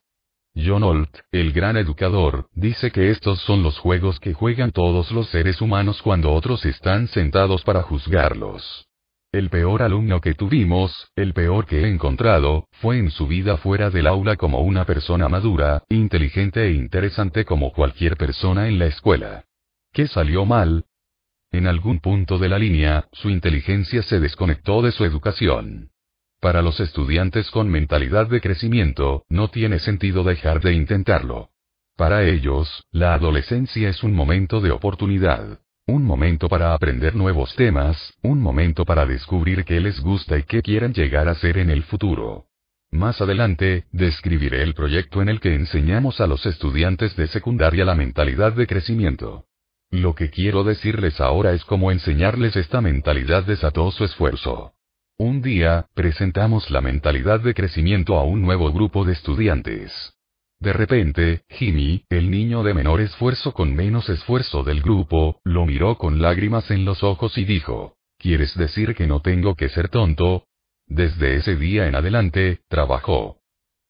John 0.54 0.82
Holt, 0.82 1.08
el 1.30 1.52
gran 1.52 1.78
educador, 1.78 2.46
dice 2.54 2.90
que 2.90 3.10
estos 3.10 3.40
son 3.40 3.62
los 3.62 3.78
juegos 3.78 4.20
que 4.20 4.34
juegan 4.34 4.70
todos 4.70 5.10
los 5.10 5.28
seres 5.28 5.62
humanos 5.62 6.02
cuando 6.02 6.32
otros 6.32 6.66
están 6.66 7.08
sentados 7.08 7.62
para 7.62 7.82
juzgarlos. 7.82 8.86
El 9.32 9.48
peor 9.48 9.80
alumno 9.80 10.20
que 10.20 10.34
tuvimos, 10.34 11.10
el 11.16 11.32
peor 11.32 11.64
que 11.64 11.80
he 11.80 11.88
encontrado, 11.88 12.66
fue 12.82 12.98
en 12.98 13.10
su 13.10 13.26
vida 13.26 13.56
fuera 13.56 13.88
del 13.88 14.06
aula 14.06 14.36
como 14.36 14.60
una 14.60 14.84
persona 14.84 15.26
madura, 15.30 15.84
inteligente 15.88 16.66
e 16.66 16.72
interesante 16.72 17.46
como 17.46 17.72
cualquier 17.72 18.18
persona 18.18 18.68
en 18.68 18.78
la 18.78 18.86
escuela. 18.86 19.44
¿Qué 19.90 20.06
salió 20.06 20.44
mal? 20.44 20.84
En 21.50 21.66
algún 21.66 22.00
punto 22.00 22.38
de 22.38 22.50
la 22.50 22.58
línea, 22.58 23.08
su 23.12 23.30
inteligencia 23.30 24.02
se 24.02 24.20
desconectó 24.20 24.82
de 24.82 24.92
su 24.92 25.06
educación. 25.06 25.91
Para 26.42 26.60
los 26.60 26.80
estudiantes 26.80 27.52
con 27.52 27.68
mentalidad 27.68 28.26
de 28.26 28.40
crecimiento, 28.40 29.24
no 29.28 29.46
tiene 29.46 29.78
sentido 29.78 30.24
dejar 30.24 30.60
de 30.60 30.72
intentarlo. 30.72 31.50
Para 31.96 32.24
ellos, 32.24 32.84
la 32.90 33.14
adolescencia 33.14 33.88
es 33.88 34.02
un 34.02 34.12
momento 34.12 34.60
de 34.60 34.72
oportunidad. 34.72 35.60
Un 35.86 36.04
momento 36.04 36.48
para 36.48 36.74
aprender 36.74 37.14
nuevos 37.14 37.54
temas, 37.54 38.14
un 38.24 38.40
momento 38.40 38.84
para 38.84 39.06
descubrir 39.06 39.64
qué 39.64 39.78
les 39.78 40.00
gusta 40.00 40.36
y 40.36 40.42
qué 40.42 40.62
quieren 40.62 40.92
llegar 40.92 41.28
a 41.28 41.36
ser 41.36 41.58
en 41.58 41.70
el 41.70 41.84
futuro. 41.84 42.46
Más 42.90 43.20
adelante, 43.20 43.84
describiré 43.92 44.64
el 44.64 44.74
proyecto 44.74 45.22
en 45.22 45.28
el 45.28 45.38
que 45.38 45.54
enseñamos 45.54 46.20
a 46.20 46.26
los 46.26 46.44
estudiantes 46.44 47.14
de 47.14 47.28
secundaria 47.28 47.84
la 47.84 47.94
mentalidad 47.94 48.52
de 48.52 48.66
crecimiento. 48.66 49.44
Lo 49.92 50.16
que 50.16 50.30
quiero 50.30 50.64
decirles 50.64 51.20
ahora 51.20 51.52
es 51.52 51.64
cómo 51.64 51.92
enseñarles 51.92 52.56
esta 52.56 52.80
mentalidad 52.80 53.44
desató 53.44 53.92
su 53.92 54.02
esfuerzo. 54.02 54.74
Un 55.22 55.40
día, 55.40 55.86
presentamos 55.94 56.68
la 56.72 56.80
mentalidad 56.80 57.38
de 57.38 57.54
crecimiento 57.54 58.18
a 58.18 58.24
un 58.24 58.42
nuevo 58.42 58.72
grupo 58.72 59.04
de 59.04 59.12
estudiantes. 59.12 59.92
De 60.58 60.72
repente, 60.72 61.44
Jimmy, 61.48 62.04
el 62.10 62.28
niño 62.28 62.64
de 62.64 62.74
menor 62.74 63.00
esfuerzo 63.00 63.52
con 63.52 63.72
menos 63.72 64.08
esfuerzo 64.08 64.64
del 64.64 64.82
grupo, 64.82 65.40
lo 65.44 65.64
miró 65.64 65.96
con 65.96 66.20
lágrimas 66.20 66.72
en 66.72 66.84
los 66.84 67.04
ojos 67.04 67.38
y 67.38 67.44
dijo, 67.44 67.94
¿Quieres 68.18 68.56
decir 68.58 68.96
que 68.96 69.06
no 69.06 69.20
tengo 69.20 69.54
que 69.54 69.68
ser 69.68 69.90
tonto? 69.90 70.48
Desde 70.88 71.36
ese 71.36 71.54
día 71.54 71.86
en 71.86 71.94
adelante, 71.94 72.58
trabajó. 72.66 73.36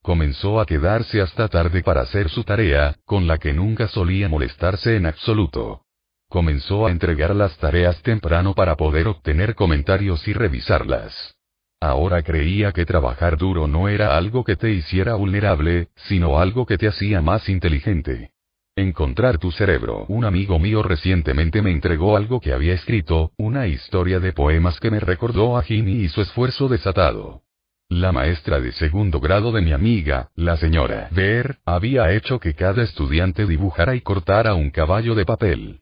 Comenzó 0.03 0.61
a 0.61 0.67
quedarse 0.67 1.23
hasta 1.23 1.49
tarde 1.49 1.83
para 1.83 2.03
hacer 2.03 2.29
su 2.29 2.45
tarea, 2.45 2.99
con 3.07 3.27
la 3.27 3.39
que 3.39 3.55
nunca 3.55 3.89
solía 3.89 4.29
molestarse 4.29 4.97
en 4.97 5.07
absoluto. 5.07 5.87
Comenzó 6.33 6.87
a 6.87 6.91
entregar 6.91 7.37
las 7.37 7.59
tareas 7.59 8.01
temprano 8.01 8.55
para 8.55 8.75
poder 8.75 9.07
obtener 9.07 9.55
comentarios 9.55 10.27
y 10.27 10.33
revisarlas. 10.33 11.37
Ahora 11.79 12.23
creía 12.23 12.73
que 12.73 12.87
trabajar 12.87 13.37
duro 13.37 13.67
no 13.67 13.87
era 13.87 14.17
algo 14.17 14.43
que 14.43 14.57
te 14.57 14.71
hiciera 14.71 15.15
vulnerable, 15.15 15.89
sino 15.95 16.39
algo 16.39 16.65
que 16.65 16.79
te 16.79 16.89
hacía 16.89 17.21
más 17.21 17.51
inteligente. 17.51 18.31
Encontrar 18.75 19.37
tu 19.37 19.53
cerebro. 19.53 20.07
Un 20.09 20.25
amigo 20.25 20.59
mío 20.59 20.83
recientemente 20.83 21.61
me 21.61 21.71
entregó 21.71 22.17
algo 22.17 22.41
que 22.41 22.55
había 22.55 22.73
escrito, 22.73 23.33
una 23.37 23.67
historia 23.67 24.19
de 24.19 24.33
poemas 24.33 24.81
que 24.81 24.91
me 24.91 25.01
recordó 25.01 25.59
a 25.59 25.63
Jimmy 25.63 25.97
y 26.05 26.09
su 26.09 26.23
esfuerzo 26.23 26.67
desatado. 26.67 27.43
La 27.91 28.11
maestra 28.11 28.59
de 28.59 28.73
segundo 28.73 29.21
grado 29.21 29.53
de 29.53 29.61
mi 29.61 29.73
amiga, 29.73 30.31
la 30.35 30.57
señora 30.57 31.09
Ver, 31.11 31.59
había 31.67 32.11
hecho 32.11 32.41
que 32.41 32.55
cada 32.55 32.83
estudiante 32.85 33.45
dibujara 33.45 33.95
y 33.95 34.01
cortara 34.01 34.55
un 34.55 34.71
caballo 34.71 35.15
de 35.15 35.27
papel. 35.27 35.82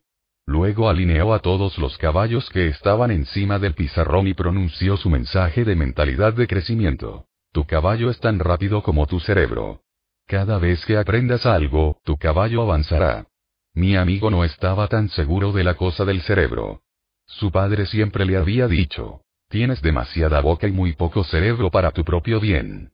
Luego 0.51 0.89
alineó 0.89 1.33
a 1.33 1.39
todos 1.39 1.79
los 1.79 1.97
caballos 1.97 2.51
que 2.51 2.67
estaban 2.67 3.13
encima 3.13 3.61
del 3.61 3.75
pizarrón 3.75 4.27
y 4.27 4.35
pronunció 4.35 4.97
su 4.97 5.09
mensaje 5.09 5.65
de 5.65 5.77
mentalidad 5.77 6.33
de 6.33 6.49
crecimiento. 6.49 7.27
Tu 7.53 7.65
caballo 7.67 8.11
es 8.11 8.19
tan 8.19 8.41
rápido 8.41 8.83
como 8.83 9.07
tu 9.07 9.21
cerebro. 9.21 9.83
Cada 10.27 10.59
vez 10.59 10.85
que 10.85 10.97
aprendas 10.97 11.47
algo, 11.47 12.01
tu 12.03 12.17
caballo 12.17 12.63
avanzará. 12.63 13.29
Mi 13.75 13.95
amigo 13.95 14.29
no 14.29 14.43
estaba 14.43 14.89
tan 14.89 15.09
seguro 15.11 15.53
de 15.53 15.63
la 15.63 15.75
cosa 15.75 16.05
del 16.05 16.21
cerebro. 16.21 16.83
Su 17.27 17.53
padre 17.53 17.87
siempre 17.87 18.25
le 18.25 18.37
había 18.37 18.67
dicho, 18.67 19.21
tienes 19.49 19.81
demasiada 19.83 20.41
boca 20.41 20.67
y 20.67 20.73
muy 20.73 20.95
poco 20.95 21.23
cerebro 21.23 21.71
para 21.71 21.93
tu 21.93 22.03
propio 22.05 22.41
bien. 22.41 22.91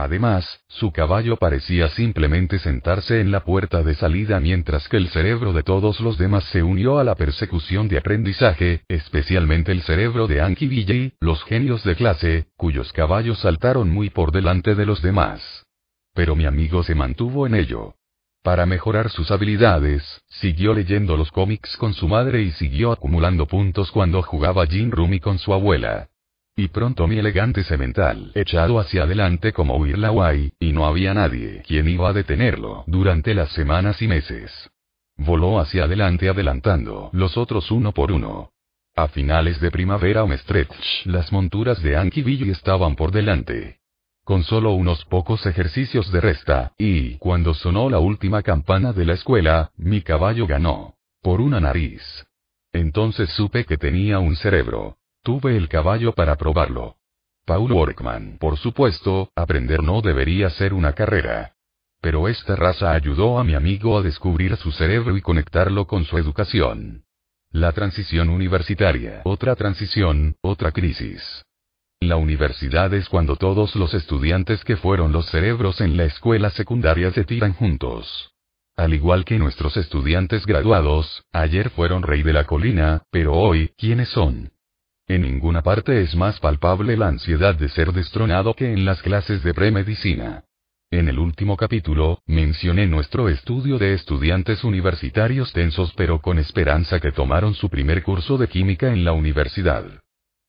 Además, 0.00 0.60
su 0.68 0.92
caballo 0.92 1.38
parecía 1.38 1.88
simplemente 1.88 2.60
sentarse 2.60 3.20
en 3.20 3.32
la 3.32 3.40
puerta 3.40 3.82
de 3.82 3.96
salida 3.96 4.38
mientras 4.38 4.88
que 4.88 4.96
el 4.96 5.08
cerebro 5.08 5.52
de 5.52 5.64
todos 5.64 5.98
los 5.98 6.16
demás 6.16 6.44
se 6.52 6.62
unió 6.62 7.00
a 7.00 7.04
la 7.04 7.16
persecución 7.16 7.88
de 7.88 7.98
aprendizaje, 7.98 8.82
especialmente 8.86 9.72
el 9.72 9.82
cerebro 9.82 10.28
de 10.28 10.40
Anki 10.40 10.68
Vijay, 10.68 11.14
los 11.18 11.42
genios 11.42 11.82
de 11.82 11.96
clase, 11.96 12.46
cuyos 12.56 12.92
caballos 12.92 13.40
saltaron 13.40 13.90
muy 13.90 14.08
por 14.08 14.30
delante 14.30 14.76
de 14.76 14.86
los 14.86 15.02
demás. 15.02 15.66
Pero 16.14 16.36
mi 16.36 16.44
amigo 16.44 16.84
se 16.84 16.94
mantuvo 16.94 17.48
en 17.48 17.56
ello. 17.56 17.96
Para 18.44 18.66
mejorar 18.66 19.10
sus 19.10 19.32
habilidades, 19.32 20.22
siguió 20.28 20.74
leyendo 20.74 21.16
los 21.16 21.32
cómics 21.32 21.76
con 21.76 21.92
su 21.92 22.06
madre 22.06 22.42
y 22.42 22.52
siguió 22.52 22.92
acumulando 22.92 23.46
puntos 23.46 23.90
cuando 23.90 24.22
jugaba 24.22 24.64
Jin 24.64 24.92
Rumi 24.92 25.18
con 25.18 25.40
su 25.40 25.52
abuela. 25.52 26.08
Y 26.58 26.66
pronto 26.66 27.06
mi 27.06 27.18
elegante 27.18 27.62
semental, 27.62 28.32
echado 28.34 28.80
hacia 28.80 29.04
adelante 29.04 29.52
como 29.52 29.76
huir 29.76 29.96
la 29.96 30.08
guay, 30.08 30.54
y 30.58 30.72
no 30.72 30.86
había 30.86 31.14
nadie 31.14 31.62
quien 31.64 31.86
iba 31.88 32.08
a 32.08 32.12
detenerlo 32.12 32.82
durante 32.88 33.32
las 33.32 33.50
semanas 33.50 34.02
y 34.02 34.08
meses. 34.08 34.50
Voló 35.16 35.60
hacia 35.60 35.84
adelante 35.84 36.28
adelantando 36.28 37.10
los 37.12 37.36
otros 37.36 37.70
uno 37.70 37.92
por 37.92 38.10
uno. 38.10 38.50
A 38.96 39.06
finales 39.06 39.60
de 39.60 39.70
primavera 39.70 40.24
o 40.24 40.32
stretch, 40.36 41.06
las 41.06 41.30
monturas 41.30 41.80
de 41.80 41.96
Anki 41.96 42.24
estaban 42.50 42.96
por 42.96 43.12
delante. 43.12 43.78
Con 44.24 44.42
solo 44.42 44.72
unos 44.72 45.04
pocos 45.04 45.46
ejercicios 45.46 46.10
de 46.10 46.20
resta, 46.20 46.72
y 46.76 47.18
cuando 47.18 47.54
sonó 47.54 47.88
la 47.88 48.00
última 48.00 48.42
campana 48.42 48.92
de 48.92 49.04
la 49.04 49.12
escuela, 49.12 49.70
mi 49.76 50.00
caballo 50.00 50.48
ganó. 50.48 50.96
Por 51.22 51.40
una 51.40 51.60
nariz. 51.60 52.02
Entonces 52.72 53.30
supe 53.30 53.64
que 53.64 53.76
tenía 53.78 54.18
un 54.18 54.34
cerebro. 54.34 54.96
Tuve 55.22 55.56
el 55.56 55.68
caballo 55.68 56.12
para 56.12 56.36
probarlo. 56.36 56.96
Paul 57.44 57.72
Workman. 57.72 58.38
Por 58.38 58.58
supuesto, 58.58 59.30
aprender 59.34 59.82
no 59.82 60.02
debería 60.02 60.50
ser 60.50 60.74
una 60.74 60.92
carrera. 60.92 61.54
Pero 62.00 62.28
esta 62.28 62.56
raza 62.56 62.92
ayudó 62.92 63.38
a 63.38 63.44
mi 63.44 63.54
amigo 63.54 63.98
a 63.98 64.02
descubrir 64.02 64.56
su 64.56 64.70
cerebro 64.70 65.16
y 65.16 65.20
conectarlo 65.20 65.86
con 65.86 66.04
su 66.04 66.18
educación. 66.18 67.04
La 67.50 67.72
transición 67.72 68.28
universitaria. 68.28 69.22
Otra 69.24 69.56
transición, 69.56 70.36
otra 70.42 70.72
crisis. 70.72 71.22
La 72.00 72.16
universidad 72.16 72.92
es 72.94 73.08
cuando 73.08 73.36
todos 73.36 73.74
los 73.74 73.94
estudiantes 73.94 74.62
que 74.64 74.76
fueron 74.76 75.10
los 75.10 75.26
cerebros 75.30 75.80
en 75.80 75.96
la 75.96 76.04
escuela 76.04 76.50
secundaria 76.50 77.10
se 77.10 77.24
tiran 77.24 77.54
juntos. 77.54 78.30
Al 78.76 78.94
igual 78.94 79.24
que 79.24 79.38
nuestros 79.38 79.76
estudiantes 79.76 80.46
graduados, 80.46 81.24
ayer 81.32 81.70
fueron 81.70 82.04
rey 82.04 82.22
de 82.22 82.32
la 82.32 82.44
colina, 82.44 83.02
pero 83.10 83.32
hoy, 83.32 83.72
¿quiénes 83.76 84.10
son? 84.10 84.52
En 85.08 85.22
ninguna 85.22 85.62
parte 85.62 86.02
es 86.02 86.14
más 86.14 86.38
palpable 86.38 86.94
la 86.94 87.08
ansiedad 87.08 87.54
de 87.54 87.70
ser 87.70 87.92
destronado 87.92 88.52
que 88.52 88.74
en 88.74 88.84
las 88.84 89.00
clases 89.00 89.42
de 89.42 89.54
premedicina. 89.54 90.44
En 90.90 91.08
el 91.08 91.18
último 91.18 91.56
capítulo, 91.56 92.20
mencioné 92.26 92.86
nuestro 92.86 93.30
estudio 93.30 93.78
de 93.78 93.94
estudiantes 93.94 94.64
universitarios 94.64 95.54
tensos 95.54 95.94
pero 95.94 96.20
con 96.20 96.38
esperanza 96.38 97.00
que 97.00 97.10
tomaron 97.10 97.54
su 97.54 97.70
primer 97.70 98.02
curso 98.02 98.36
de 98.36 98.48
química 98.48 98.92
en 98.92 99.04
la 99.06 99.12
universidad. 99.12 99.84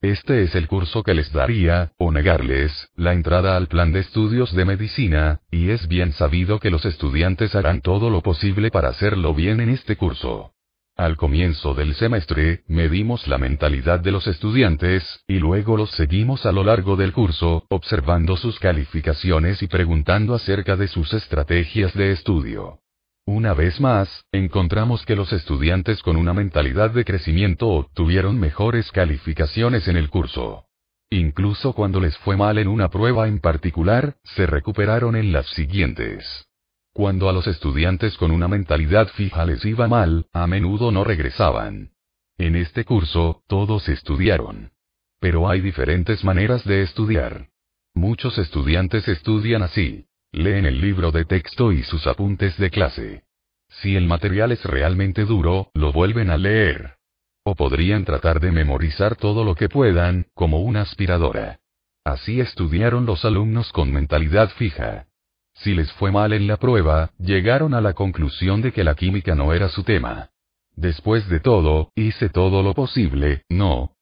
Este 0.01 0.43
es 0.43 0.55
el 0.55 0.67
curso 0.67 1.03
que 1.03 1.13
les 1.13 1.31
daría, 1.31 1.93
o 1.97 2.11
negarles, 2.11 2.89
la 2.95 3.13
entrada 3.13 3.55
al 3.55 3.67
plan 3.67 3.93
de 3.93 4.01
estudios 4.01 4.53
de 4.53 4.65
medicina, 4.65 5.39
y 5.51 5.69
es 5.69 5.87
bien 5.87 6.11
sabido 6.11 6.59
que 6.59 6.69
los 6.69 6.85
estudiantes 6.85 7.55
harán 7.55 7.81
todo 7.81 8.09
lo 8.09 8.21
posible 8.21 8.71
para 8.71 8.89
hacerlo 8.89 9.33
bien 9.33 9.61
en 9.61 9.69
este 9.69 9.95
curso. 9.95 10.53
Al 10.99 11.15
comienzo 11.15 11.73
del 11.73 11.95
semestre, 11.95 12.65
medimos 12.67 13.25
la 13.29 13.37
mentalidad 13.37 14.01
de 14.01 14.11
los 14.11 14.27
estudiantes, 14.27 15.23
y 15.29 15.39
luego 15.39 15.77
los 15.77 15.91
seguimos 15.91 16.45
a 16.45 16.51
lo 16.51 16.61
largo 16.61 16.97
del 16.97 17.13
curso, 17.13 17.65
observando 17.69 18.35
sus 18.35 18.59
calificaciones 18.59 19.63
y 19.63 19.67
preguntando 19.67 20.35
acerca 20.35 20.75
de 20.75 20.89
sus 20.89 21.13
estrategias 21.13 21.93
de 21.93 22.11
estudio. 22.11 22.79
Una 23.25 23.53
vez 23.53 23.79
más, 23.79 24.25
encontramos 24.33 25.05
que 25.05 25.15
los 25.15 25.31
estudiantes 25.31 26.03
con 26.03 26.17
una 26.17 26.33
mentalidad 26.33 26.91
de 26.91 27.05
crecimiento 27.05 27.69
obtuvieron 27.69 28.37
mejores 28.37 28.91
calificaciones 28.91 29.87
en 29.87 29.95
el 29.95 30.09
curso. 30.09 30.65
Incluso 31.09 31.71
cuando 31.71 32.01
les 32.01 32.17
fue 32.17 32.35
mal 32.35 32.57
en 32.57 32.67
una 32.67 32.89
prueba 32.89 33.29
en 33.29 33.39
particular, 33.39 34.17
se 34.35 34.45
recuperaron 34.45 35.15
en 35.15 35.31
las 35.31 35.47
siguientes. 35.47 36.48
Cuando 36.99 37.29
a 37.29 37.31
los 37.31 37.47
estudiantes 37.47 38.17
con 38.17 38.29
una 38.29 38.49
mentalidad 38.49 39.07
fija 39.07 39.45
les 39.45 39.63
iba 39.63 39.87
mal, 39.87 40.25
a 40.33 40.47
menudo 40.47 40.91
no 40.91 41.05
regresaban. 41.05 41.91
En 42.37 42.57
este 42.57 42.83
curso, 42.83 43.41
todos 43.47 43.87
estudiaron. 43.87 44.73
Pero 45.21 45.47
hay 45.47 45.61
diferentes 45.61 46.25
maneras 46.25 46.65
de 46.65 46.81
estudiar. 46.81 47.47
Muchos 47.93 48.37
estudiantes 48.37 49.07
estudian 49.07 49.63
así. 49.63 50.07
Leen 50.33 50.65
el 50.65 50.81
libro 50.81 51.13
de 51.13 51.23
texto 51.23 51.71
y 51.71 51.83
sus 51.83 52.05
apuntes 52.05 52.57
de 52.57 52.69
clase. 52.69 53.23
Si 53.69 53.95
el 53.95 54.05
material 54.05 54.51
es 54.51 54.65
realmente 54.65 55.23
duro, 55.23 55.71
lo 55.73 55.93
vuelven 55.93 56.29
a 56.29 56.35
leer. 56.35 56.97
O 57.45 57.55
podrían 57.55 58.03
tratar 58.03 58.41
de 58.41 58.51
memorizar 58.51 59.15
todo 59.15 59.45
lo 59.45 59.55
que 59.55 59.69
puedan, 59.69 60.25
como 60.33 60.59
una 60.59 60.81
aspiradora. 60.81 61.61
Así 62.03 62.41
estudiaron 62.41 63.05
los 63.05 63.23
alumnos 63.23 63.71
con 63.71 63.89
mentalidad 63.89 64.49
fija. 64.49 65.05
Si 65.61 65.73
les 65.73 65.91
fue 65.93 66.11
mal 66.11 66.31
en 66.31 66.47
la 66.47 66.57
prueba, 66.57 67.11
llegaron 67.19 67.73
a 67.73 67.81
la 67.81 67.93
conclusión 67.93 68.61
de 68.61 68.71
que 68.71 68.83
la 68.83 68.95
química 68.95 69.35
no 69.35 69.53
era 69.53 69.67
su 69.69 69.83
tema. 69.83 70.29
Después 70.75 71.27
de 71.27 71.41
todo, 71.41 71.91
hice 71.95 72.29
todo 72.29 72.63
lo 72.63 72.73
posible, 72.73 73.43
no. 73.49 73.95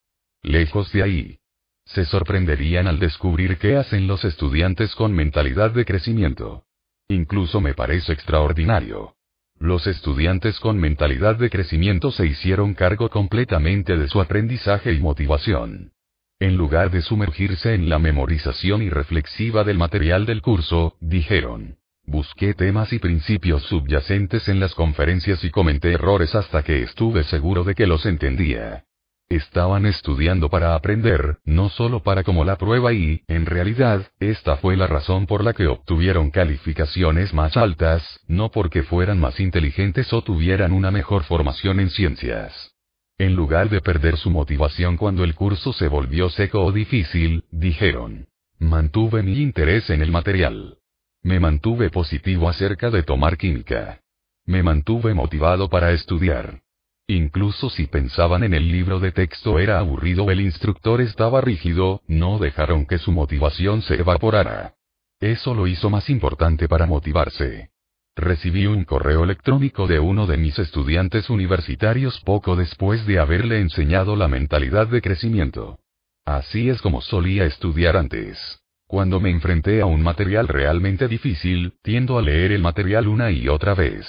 Lejos 0.44 0.92
de 0.94 1.02
ahí. 1.04 1.40
Se 1.86 2.06
sorprenderían 2.06 2.86
al 2.86 3.00
descubrir 3.00 3.58
qué 3.58 3.78
hacen 3.78 4.06
los 4.06 4.24
estudiantes 4.24 4.94
con 4.94 5.14
mentalidad 5.14 5.72
de 5.72 5.86
crecimiento. 5.86 6.66
Incluso 7.08 7.60
me 7.60 7.74
parece 7.74 8.14
extraordinario. 8.14 9.16
Los 9.60 9.88
estudiantes 9.88 10.60
con 10.60 10.78
mentalidad 10.78 11.38
de 11.38 11.50
crecimiento 11.50 12.12
se 12.12 12.28
hicieron 12.28 12.76
cargo 12.76 13.10
completamente 13.10 13.98
de 13.98 14.08
su 14.08 14.22
aprendizaje 14.22 14.94
y 14.94 15.00
motivación. 15.00 15.94
En 16.40 16.56
lugar 16.56 16.92
de 16.92 17.02
sumergirse 17.02 17.74
en 17.74 17.90
la 17.90 17.98
memorización 17.98 18.84
irreflexiva 18.84 19.64
del 19.64 19.80
material 19.80 20.28
del 20.28 20.44
curso, 20.44 20.96
dijeron, 21.00 21.78
busqué 22.06 22.54
temas 22.54 22.94
y 22.94 23.00
principios 23.00 23.64
subyacentes 23.64 24.48
en 24.48 24.60
las 24.60 24.76
conferencias 24.76 25.44
y 25.44 25.50
comenté 25.50 25.94
errores 25.94 26.36
hasta 26.36 26.62
que 26.62 26.84
estuve 26.84 27.24
seguro 27.24 27.64
de 27.64 27.74
que 27.74 27.88
los 27.88 28.06
entendía. 28.06 28.84
Estaban 29.30 29.88
estudiando 29.88 30.48
para 30.48 30.76
aprender, 30.76 31.40
no 31.44 31.70
solo 31.70 32.04
para 32.04 32.24
como 32.24 32.46
la 32.46 32.58
prueba 32.58 32.94
y, 32.94 33.24
en 33.28 33.48
realidad, 33.48 34.06
esta 34.20 34.58
fue 34.58 34.78
la 34.78 34.86
razón 34.86 35.26
por 35.26 35.44
la 35.44 35.54
que 35.54 35.66
obtuvieron 35.66 36.30
calificaciones 36.30 37.34
más 37.34 37.58
altas, 37.58 38.20
no 38.28 38.52
porque 38.52 38.84
fueran 38.84 39.20
más 39.20 39.40
inteligentes 39.40 40.14
o 40.14 40.22
tuvieran 40.22 40.72
una 40.72 40.92
mejor 40.92 41.24
formación 41.24 41.80
en 41.80 41.90
ciencias. 41.90 42.77
En 43.20 43.36
lugar 43.36 43.70
de 43.70 43.82
perder 43.82 44.18
su 44.18 44.30
motivación 44.30 44.96
cuando 44.96 45.24
el 45.24 45.34
curso 45.34 45.74
se 45.74 45.88
volvió 45.88 46.30
seco 46.30 46.64
o 46.64 46.72
difícil, 46.72 47.46
dijeron. 47.52 48.28
Mantuve 48.60 49.24
mi 49.24 49.40
interés 49.40 49.90
en 49.90 50.02
el 50.04 50.12
material. 50.12 50.78
Me 51.24 51.40
mantuve 51.40 51.90
positivo 51.90 52.48
acerca 52.48 52.92
de 52.92 53.02
tomar 53.02 53.38
química. 53.38 54.02
Me 54.46 54.62
mantuve 54.62 55.16
motivado 55.16 55.68
para 55.68 55.92
estudiar. 55.94 56.62
Incluso 57.08 57.70
si 57.72 57.88
pensaban 57.88 58.44
en 58.44 58.54
el 58.54 58.72
libro 58.72 59.00
de 59.00 59.12
texto 59.12 59.60
era 59.60 59.80
aburrido 59.80 60.30
el 60.30 60.42
instructor 60.42 61.02
estaba 61.02 61.42
rígido, 61.42 62.02
no 62.08 62.38
dejaron 62.38 62.86
que 62.86 63.00
su 63.00 63.12
motivación 63.12 63.82
se 63.82 63.96
evaporara. 63.96 64.76
Eso 65.20 65.56
lo 65.56 65.66
hizo 65.66 65.90
más 65.90 66.10
importante 66.10 66.68
para 66.68 66.86
motivarse. 66.86 67.72
Recibí 68.18 68.66
un 68.66 68.84
correo 68.84 69.24
electrónico 69.24 69.86
de 69.86 70.00
uno 70.00 70.26
de 70.26 70.38
mis 70.38 70.58
estudiantes 70.58 71.30
universitarios 71.30 72.20
poco 72.22 72.56
después 72.56 73.06
de 73.06 73.20
haberle 73.20 73.62
enseñado 73.62 74.16
la 74.16 74.28
mentalidad 74.28 74.88
de 74.88 75.04
crecimiento. 75.04 75.78
Así 76.26 76.68
es 76.68 76.82
como 76.82 77.02
solía 77.02 77.46
estudiar 77.46 77.96
antes. 77.96 78.60
Cuando 78.88 79.20
me 79.20 79.30
enfrenté 79.30 79.82
a 79.82 79.86
un 79.86 80.02
material 80.02 80.48
realmente 80.48 81.08
difícil, 81.08 81.74
tiendo 81.84 82.18
a 82.18 82.24
leer 82.24 82.52
el 82.54 82.62
material 82.64 83.08
una 83.08 83.30
y 83.30 83.50
otra 83.50 83.76
vez. 83.76 84.08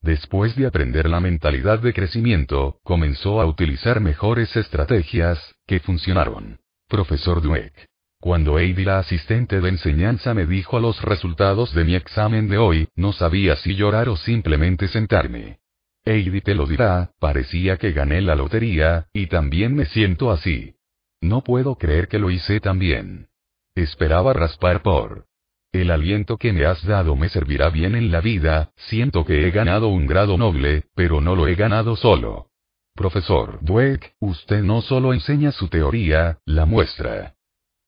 Después 0.00 0.54
de 0.54 0.66
aprender 0.66 1.08
la 1.08 1.18
mentalidad 1.18 1.80
de 1.80 1.92
crecimiento, 1.92 2.78
comenzó 2.84 3.40
a 3.40 3.46
utilizar 3.46 4.00
mejores 4.00 4.54
estrategias, 4.54 5.56
que 5.66 5.80
funcionaron. 5.80 6.60
Profesor 6.88 7.42
Dweck. 7.42 7.91
Cuando 8.22 8.60
Heidi 8.60 8.84
la 8.84 9.00
asistente 9.00 9.60
de 9.60 9.68
enseñanza 9.68 10.32
me 10.32 10.46
dijo 10.46 10.78
los 10.78 11.02
resultados 11.02 11.74
de 11.74 11.82
mi 11.82 11.96
examen 11.96 12.48
de 12.48 12.56
hoy, 12.56 12.88
no 12.94 13.12
sabía 13.12 13.56
si 13.56 13.74
llorar 13.74 14.08
o 14.08 14.16
simplemente 14.16 14.86
sentarme. 14.86 15.58
Heidi 16.04 16.40
te 16.40 16.54
lo 16.54 16.66
dirá, 16.66 17.10
parecía 17.18 17.78
que 17.78 17.90
gané 17.90 18.20
la 18.20 18.36
lotería, 18.36 19.08
y 19.12 19.26
también 19.26 19.74
me 19.74 19.86
siento 19.86 20.30
así. 20.30 20.76
No 21.20 21.42
puedo 21.42 21.74
creer 21.74 22.06
que 22.06 22.20
lo 22.20 22.30
hice 22.30 22.60
tan 22.60 22.78
bien. 22.78 23.26
Esperaba 23.74 24.32
raspar 24.32 24.82
por 24.82 25.24
el 25.72 25.90
aliento 25.90 26.36
que 26.36 26.52
me 26.52 26.64
has 26.64 26.80
dado 26.86 27.16
me 27.16 27.28
servirá 27.28 27.70
bien 27.70 27.96
en 27.96 28.12
la 28.12 28.20
vida, 28.20 28.70
siento 28.76 29.24
que 29.24 29.48
he 29.48 29.50
ganado 29.50 29.88
un 29.88 30.06
grado 30.06 30.38
noble, 30.38 30.84
pero 30.94 31.20
no 31.20 31.34
lo 31.34 31.48
he 31.48 31.56
ganado 31.56 31.96
solo. 31.96 32.50
Profesor 32.94 33.58
Dweck, 33.62 34.14
usted 34.20 34.62
no 34.62 34.80
solo 34.80 35.12
enseña 35.12 35.50
su 35.50 35.66
teoría, 35.66 36.38
la 36.44 36.66
muestra. 36.66 37.34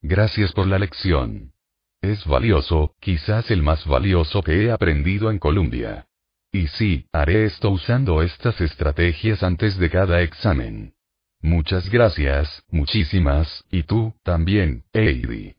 Gracias 0.07 0.53
por 0.53 0.67
la 0.67 0.79
lección. 0.79 1.55
Es 2.03 2.27
valioso, 2.27 2.95
quizás 3.01 3.51
el 3.51 3.63
más 3.63 3.87
valioso 3.87 4.43
que 4.43 4.63
he 4.63 4.71
aprendido 4.71 5.31
en 5.31 5.39
Columbia. 5.39 6.09
Y 6.53 6.67
sí, 6.67 7.07
haré 7.11 7.47
esto 7.47 7.71
usando 7.71 8.21
estas 8.21 8.61
estrategias 8.61 9.43
antes 9.43 9.79
de 9.79 9.89
cada 9.89 10.21
examen. 10.21 10.93
Muchas 11.41 11.89
gracias, 11.89 12.65
muchísimas, 12.69 13.65
y 13.71 13.85
tú, 13.85 14.13
también, 14.23 14.85
Heidi. 14.93 15.55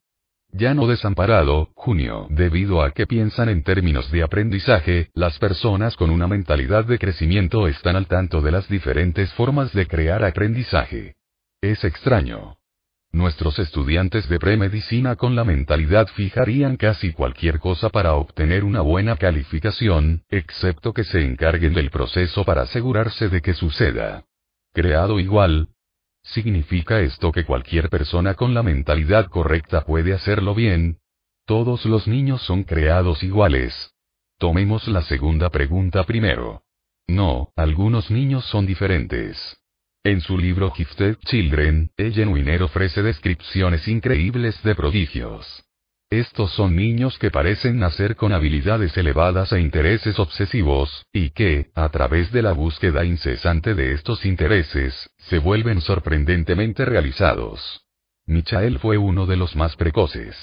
Ya 0.51 0.75
no 0.75 0.85
desamparado, 0.85 1.71
junio. 1.73 2.27
Debido 2.29 2.83
a 2.83 2.91
que 2.91 3.07
piensan 3.07 3.49
en 3.49 3.63
términos 3.63 4.11
de 4.11 4.21
aprendizaje, 4.21 5.09
las 5.15 5.39
personas 5.39 5.95
con 5.95 6.11
una 6.11 6.27
mentalidad 6.27 6.85
de 6.85 6.99
crecimiento 6.99 7.67
están 7.67 7.95
al 7.95 8.05
tanto 8.05 8.41
de 8.41 8.51
las 8.51 8.69
diferentes 8.69 9.33
formas 9.33 9.73
de 9.73 9.87
crear 9.87 10.23
aprendizaje. 10.23 11.15
Es 11.61 11.83
extraño. 11.83 12.59
Nuestros 13.15 13.59
estudiantes 13.59 14.27
de 14.27 14.39
premedicina 14.39 15.15
con 15.15 15.37
la 15.37 15.45
mentalidad 15.45 16.07
fijarían 16.07 16.75
casi 16.75 17.13
cualquier 17.13 17.59
cosa 17.59 17.87
para 17.87 18.15
obtener 18.15 18.65
una 18.65 18.81
buena 18.81 19.15
calificación, 19.15 20.25
excepto 20.27 20.91
que 20.91 21.05
se 21.05 21.23
encarguen 21.23 21.73
del 21.73 21.91
proceso 21.91 22.43
para 22.43 22.63
asegurarse 22.63 23.29
de 23.29 23.41
que 23.41 23.53
suceda. 23.53 24.25
Creado 24.73 25.21
igual, 25.21 25.69
¿Significa 26.23 26.99
esto 26.99 27.31
que 27.31 27.45
cualquier 27.45 27.89
persona 27.89 28.33
con 28.33 28.53
la 28.53 28.63
mentalidad 28.63 29.27
correcta 29.27 29.85
puede 29.85 30.11
hacerlo 30.11 30.53
bien? 30.53 30.97
Todos 31.45 31.85
los 31.85 32.09
niños 32.09 32.41
son 32.41 32.63
creados 32.63 33.23
iguales. 33.23 33.93
Tomemos 34.39 34.89
la 34.89 35.03
segunda 35.03 35.49
pregunta 35.51 36.03
primero. 36.03 36.63
No, 37.07 37.53
algunos 37.55 38.11
niños 38.11 38.43
son 38.43 38.65
diferentes. 38.65 39.57
En 40.05 40.21
su 40.21 40.37
libro 40.37 40.69
Gifted 40.69 41.17
Children, 41.25 41.89
Ellen 41.97 42.27
Wiener 42.27 42.61
ofrece 42.61 43.01
descripciones 43.01 43.87
increíbles 43.87 44.61
de 44.61 44.75
prodigios. 44.75 45.63
Estos 46.11 46.51
son 46.51 46.75
niños 46.75 47.17
que 47.17 47.31
parecen 47.31 47.79
nacer 47.79 48.15
con 48.15 48.31
habilidades 48.31 48.95
elevadas 48.97 49.51
e 49.51 49.59
intereses 49.59 50.19
obsesivos, 50.19 51.07
y 51.11 51.31
que, 51.31 51.71
a 51.73 51.89
través 51.89 52.31
de 52.31 52.43
la 52.43 52.51
búsqueda 52.51 53.03
incesante 53.03 53.73
de 53.73 53.93
estos 53.93 54.27
intereses, 54.27 55.09
se 55.17 55.39
vuelven 55.39 55.81
sorprendentemente 55.81 56.85
realizados. 56.85 57.81
Michael 58.27 58.77
fue 58.77 58.99
uno 58.99 59.25
de 59.25 59.37
los 59.37 59.55
más 59.55 59.75
precoces. 59.75 60.35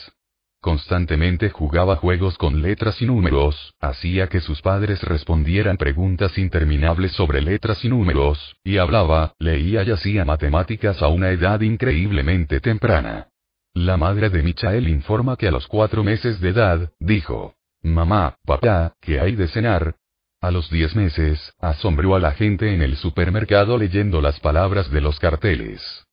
Constantemente 0.63 1.51
jugaba 1.51 1.97
juegos 1.97 2.39
con 2.39 2.63
letras 2.63 3.03
y 3.03 3.07
números, 3.07 3.75
hacía 3.81 4.29
que 4.29 4.39
sus 4.39 4.63
padres 4.63 5.03
respondieran 5.03 5.77
preguntas 5.77 6.39
interminables 6.39 7.11
sobre 7.13 7.43
letras 7.43 7.85
y 7.85 7.89
números, 7.89 8.57
y 8.63 8.79
hablaba, 8.79 9.35
leía 9.41 9.83
y 9.83 9.91
hacía 9.91 10.25
matemáticas 10.25 11.03
a 11.03 11.09
una 11.09 11.31
edad 11.31 11.61
increíblemente 11.63 12.61
temprana. 12.61 13.27
La 13.75 13.97
madre 13.97 14.31
de 14.31 14.41
Michael 14.45 14.87
informa 14.87 15.37
que 15.37 15.49
a 15.49 15.51
los 15.51 15.67
cuatro 15.67 16.05
meses 16.05 16.41
de 16.41 16.51
edad, 16.51 16.93
dijo, 17.01 17.57
Mamá, 17.83 18.37
papá, 18.47 18.95
¿qué 19.01 19.19
hay 19.19 19.35
de 19.35 19.49
cenar? 19.49 19.97
A 20.41 20.53
los 20.53 20.71
diez 20.71 20.95
meses, 20.95 21.55
asombró 21.59 22.15
a 22.15 22.21
la 22.21 22.35
gente 22.35 22.73
en 22.73 22.83
el 22.83 22.95
supermercado 22.95 23.79
leyendo 23.79 24.21
las 24.21 24.39
palabras 24.39 24.93
de 24.93 25.01
los 25.01 25.19
carteles. 25.19 26.07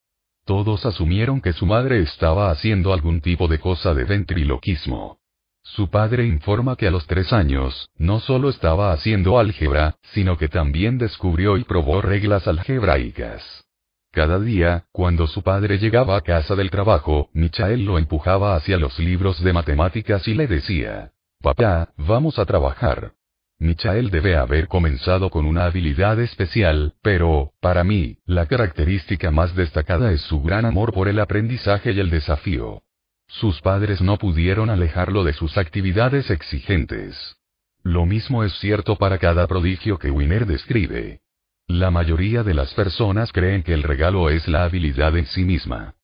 Todos 0.50 0.84
asumieron 0.84 1.40
que 1.40 1.52
su 1.52 1.64
madre 1.64 2.00
estaba 2.00 2.50
haciendo 2.50 2.92
algún 2.92 3.20
tipo 3.20 3.46
de 3.46 3.60
cosa 3.60 3.94
de 3.94 4.02
ventriloquismo. 4.02 5.20
Su 5.62 5.90
padre 5.90 6.26
informa 6.26 6.74
que 6.74 6.88
a 6.88 6.90
los 6.90 7.06
tres 7.06 7.32
años, 7.32 7.88
no 7.96 8.18
solo 8.18 8.48
estaba 8.48 8.90
haciendo 8.90 9.38
álgebra, 9.38 9.94
sino 10.12 10.36
que 10.36 10.48
también 10.48 10.98
descubrió 10.98 11.56
y 11.56 11.62
probó 11.62 12.02
reglas 12.02 12.48
algebraicas. 12.48 13.64
Cada 14.10 14.40
día, 14.40 14.86
cuando 14.90 15.28
su 15.28 15.42
padre 15.42 15.78
llegaba 15.78 16.16
a 16.16 16.22
casa 16.22 16.56
del 16.56 16.70
trabajo, 16.70 17.28
Michael 17.32 17.84
lo 17.84 17.96
empujaba 17.96 18.56
hacia 18.56 18.76
los 18.76 18.98
libros 18.98 19.40
de 19.44 19.52
matemáticas 19.52 20.26
y 20.26 20.34
le 20.34 20.48
decía, 20.48 21.12
Papá, 21.40 21.90
vamos 21.96 22.40
a 22.40 22.44
trabajar. 22.44 23.12
Michael 23.60 24.10
debe 24.10 24.36
haber 24.36 24.68
comenzado 24.68 25.28
con 25.28 25.44
una 25.44 25.66
habilidad 25.66 26.18
especial, 26.18 26.94
pero, 27.02 27.52
para 27.60 27.84
mí, 27.84 28.16
la 28.24 28.46
característica 28.46 29.30
más 29.30 29.54
destacada 29.54 30.12
es 30.12 30.22
su 30.22 30.42
gran 30.42 30.64
amor 30.64 30.94
por 30.94 31.08
el 31.08 31.20
aprendizaje 31.20 31.92
y 31.92 32.00
el 32.00 32.08
desafío. 32.08 32.82
Sus 33.28 33.60
padres 33.60 34.00
no 34.00 34.16
pudieron 34.16 34.70
alejarlo 34.70 35.24
de 35.24 35.34
sus 35.34 35.58
actividades 35.58 36.30
exigentes. 36.30 37.36
Lo 37.82 38.06
mismo 38.06 38.44
es 38.44 38.52
cierto 38.54 38.96
para 38.96 39.18
cada 39.18 39.46
prodigio 39.46 39.98
que 39.98 40.10
Wiener 40.10 40.46
describe. 40.46 41.20
La 41.68 41.90
mayoría 41.90 42.42
de 42.42 42.54
las 42.54 42.72
personas 42.72 43.30
creen 43.30 43.62
que 43.62 43.74
el 43.74 43.82
regalo 43.82 44.30
es 44.30 44.48
la 44.48 44.64
habilidad 44.64 45.16
en 45.18 45.26
sí 45.26 45.44
misma. 45.44 45.96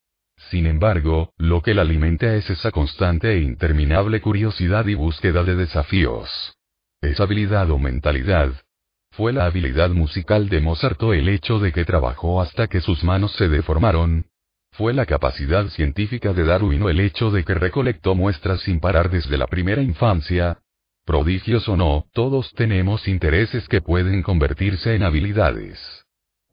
Sin 0.51 0.67
embargo, 0.67 1.33
lo 1.39 1.63
que 1.63 1.73
la 1.73 1.83
alimenta 1.83 2.35
es 2.35 2.51
esa 2.51 2.71
constante 2.71 3.33
e 3.33 3.41
interminable 3.41 4.21
curiosidad 4.21 4.87
y 4.87 4.95
búsqueda 4.95 5.43
de 5.43 5.57
desafíos. 5.57 6.56
¿Es 7.07 7.21
habilidad 7.21 7.71
o 7.71 7.79
mentalidad? 7.79 8.53
¿Fue 9.13 9.33
la 9.33 9.47
habilidad 9.47 9.91
musical 9.91 10.49
de 10.49 10.61
Mozart 10.61 11.01
el 11.15 11.29
hecho 11.29 11.61
de 11.61 11.73
que 11.73 11.85
trabajó 11.85 12.43
hasta 12.43 12.67
que 12.67 12.81
sus 12.81 13.05
manos 13.05 13.31
se 13.37 13.49
deformaron? 13.49 14.27
¿Fue 14.73 14.93
la 14.93 15.07
capacidad 15.07 15.69
científica 15.69 16.33
de 16.33 16.43
Darwin 16.43 16.83
el 16.83 16.99
hecho 16.99 17.31
de 17.31 17.45
que 17.45 17.55
recolectó 17.55 18.17
muestras 18.17 18.61
sin 18.63 18.81
parar 18.81 19.09
desde 19.09 19.39
la 19.39 19.47
primera 19.47 19.83
infancia? 19.83 20.59
Prodigios 21.05 21.69
o 21.69 21.77
no, 21.77 22.07
todos 22.13 22.53
tenemos 22.55 23.07
intereses 23.07 23.69
que 23.69 23.81
pueden 23.81 24.25
convertirse 24.25 24.97
en 24.97 25.05
habilidades. 25.05 25.79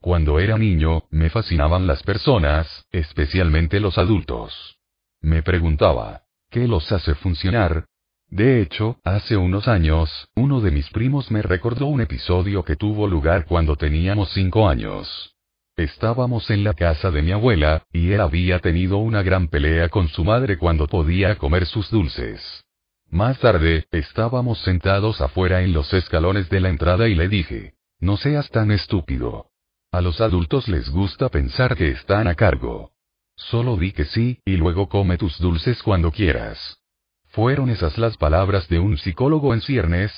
Cuando 0.02 0.40
era 0.40 0.60
niño, 0.60 1.06
me 1.10 1.32
fascinaban 1.32 1.88
las 1.88 2.04
personas, 2.04 2.86
especialmente 2.92 3.80
los 3.80 3.98
adultos. 3.98 4.78
Me 5.20 5.42
preguntaba, 5.42 6.22
¿qué 6.52 6.68
los 6.68 6.92
hace 6.92 7.16
funcionar? 7.16 7.88
De 8.34 8.64
hecho, 8.64 8.98
hace 9.04 9.38
unos 9.38 9.68
años, 9.68 10.10
uno 10.36 10.60
de 10.60 10.72
mis 10.72 10.90
primos 10.90 11.30
me 11.30 11.44
recordó 11.44 11.86
un 11.86 12.02
episodio 12.02 12.64
que 12.64 12.76
tuvo 12.76 13.08
lugar 13.08 13.46
cuando 13.46 13.76
teníamos 13.76 14.32
cinco 14.34 14.68
años. 14.68 15.36
Estábamos 15.78 16.50
en 16.50 16.64
la 16.64 16.74
casa 16.74 17.12
de 17.12 17.22
mi 17.22 17.32
abuela, 17.32 17.84
y 17.94 18.12
él 18.12 18.22
había 18.22 18.58
tenido 18.58 18.98
una 18.98 19.22
gran 19.22 19.50
pelea 19.50 19.88
con 19.90 20.08
su 20.08 20.24
madre 20.24 20.58
cuando 20.58 20.88
podía 20.88 21.36
comer 21.38 21.68
sus 21.68 21.92
dulces. 21.92 22.66
Más 23.08 23.38
tarde, 23.38 23.86
estábamos 23.92 24.58
sentados 24.64 25.22
afuera 25.22 25.62
en 25.62 25.72
los 25.72 25.94
escalones 25.94 26.50
de 26.50 26.60
la 26.60 26.70
entrada 26.70 27.08
y 27.08 27.14
le 27.14 27.28
dije, 27.28 27.76
no 28.00 28.18
seas 28.18 28.50
tan 28.50 28.72
estúpido. 28.72 29.52
A 29.92 30.02
los 30.02 30.22
adultos 30.22 30.68
les 30.68 30.90
gusta 30.90 31.30
pensar 31.30 31.76
que 31.76 31.90
están 31.90 32.28
a 32.28 32.34
cargo. 32.34 32.94
Solo 33.36 33.78
di 33.78 33.92
que 33.92 34.06
sí, 34.06 34.40
y 34.44 34.58
luego 34.58 34.90
come 34.90 35.20
tus 35.20 35.38
dulces 35.38 35.84
cuando 35.84 36.12
quieras. 36.12 36.80
¿Fueron 37.34 37.72
esas 37.72 37.98
las 37.98 38.16
palabras 38.16 38.70
de 38.70 38.78
un 38.78 38.96
psicólogo 39.00 39.56
en 39.56 39.62
ciernes? 39.62 40.12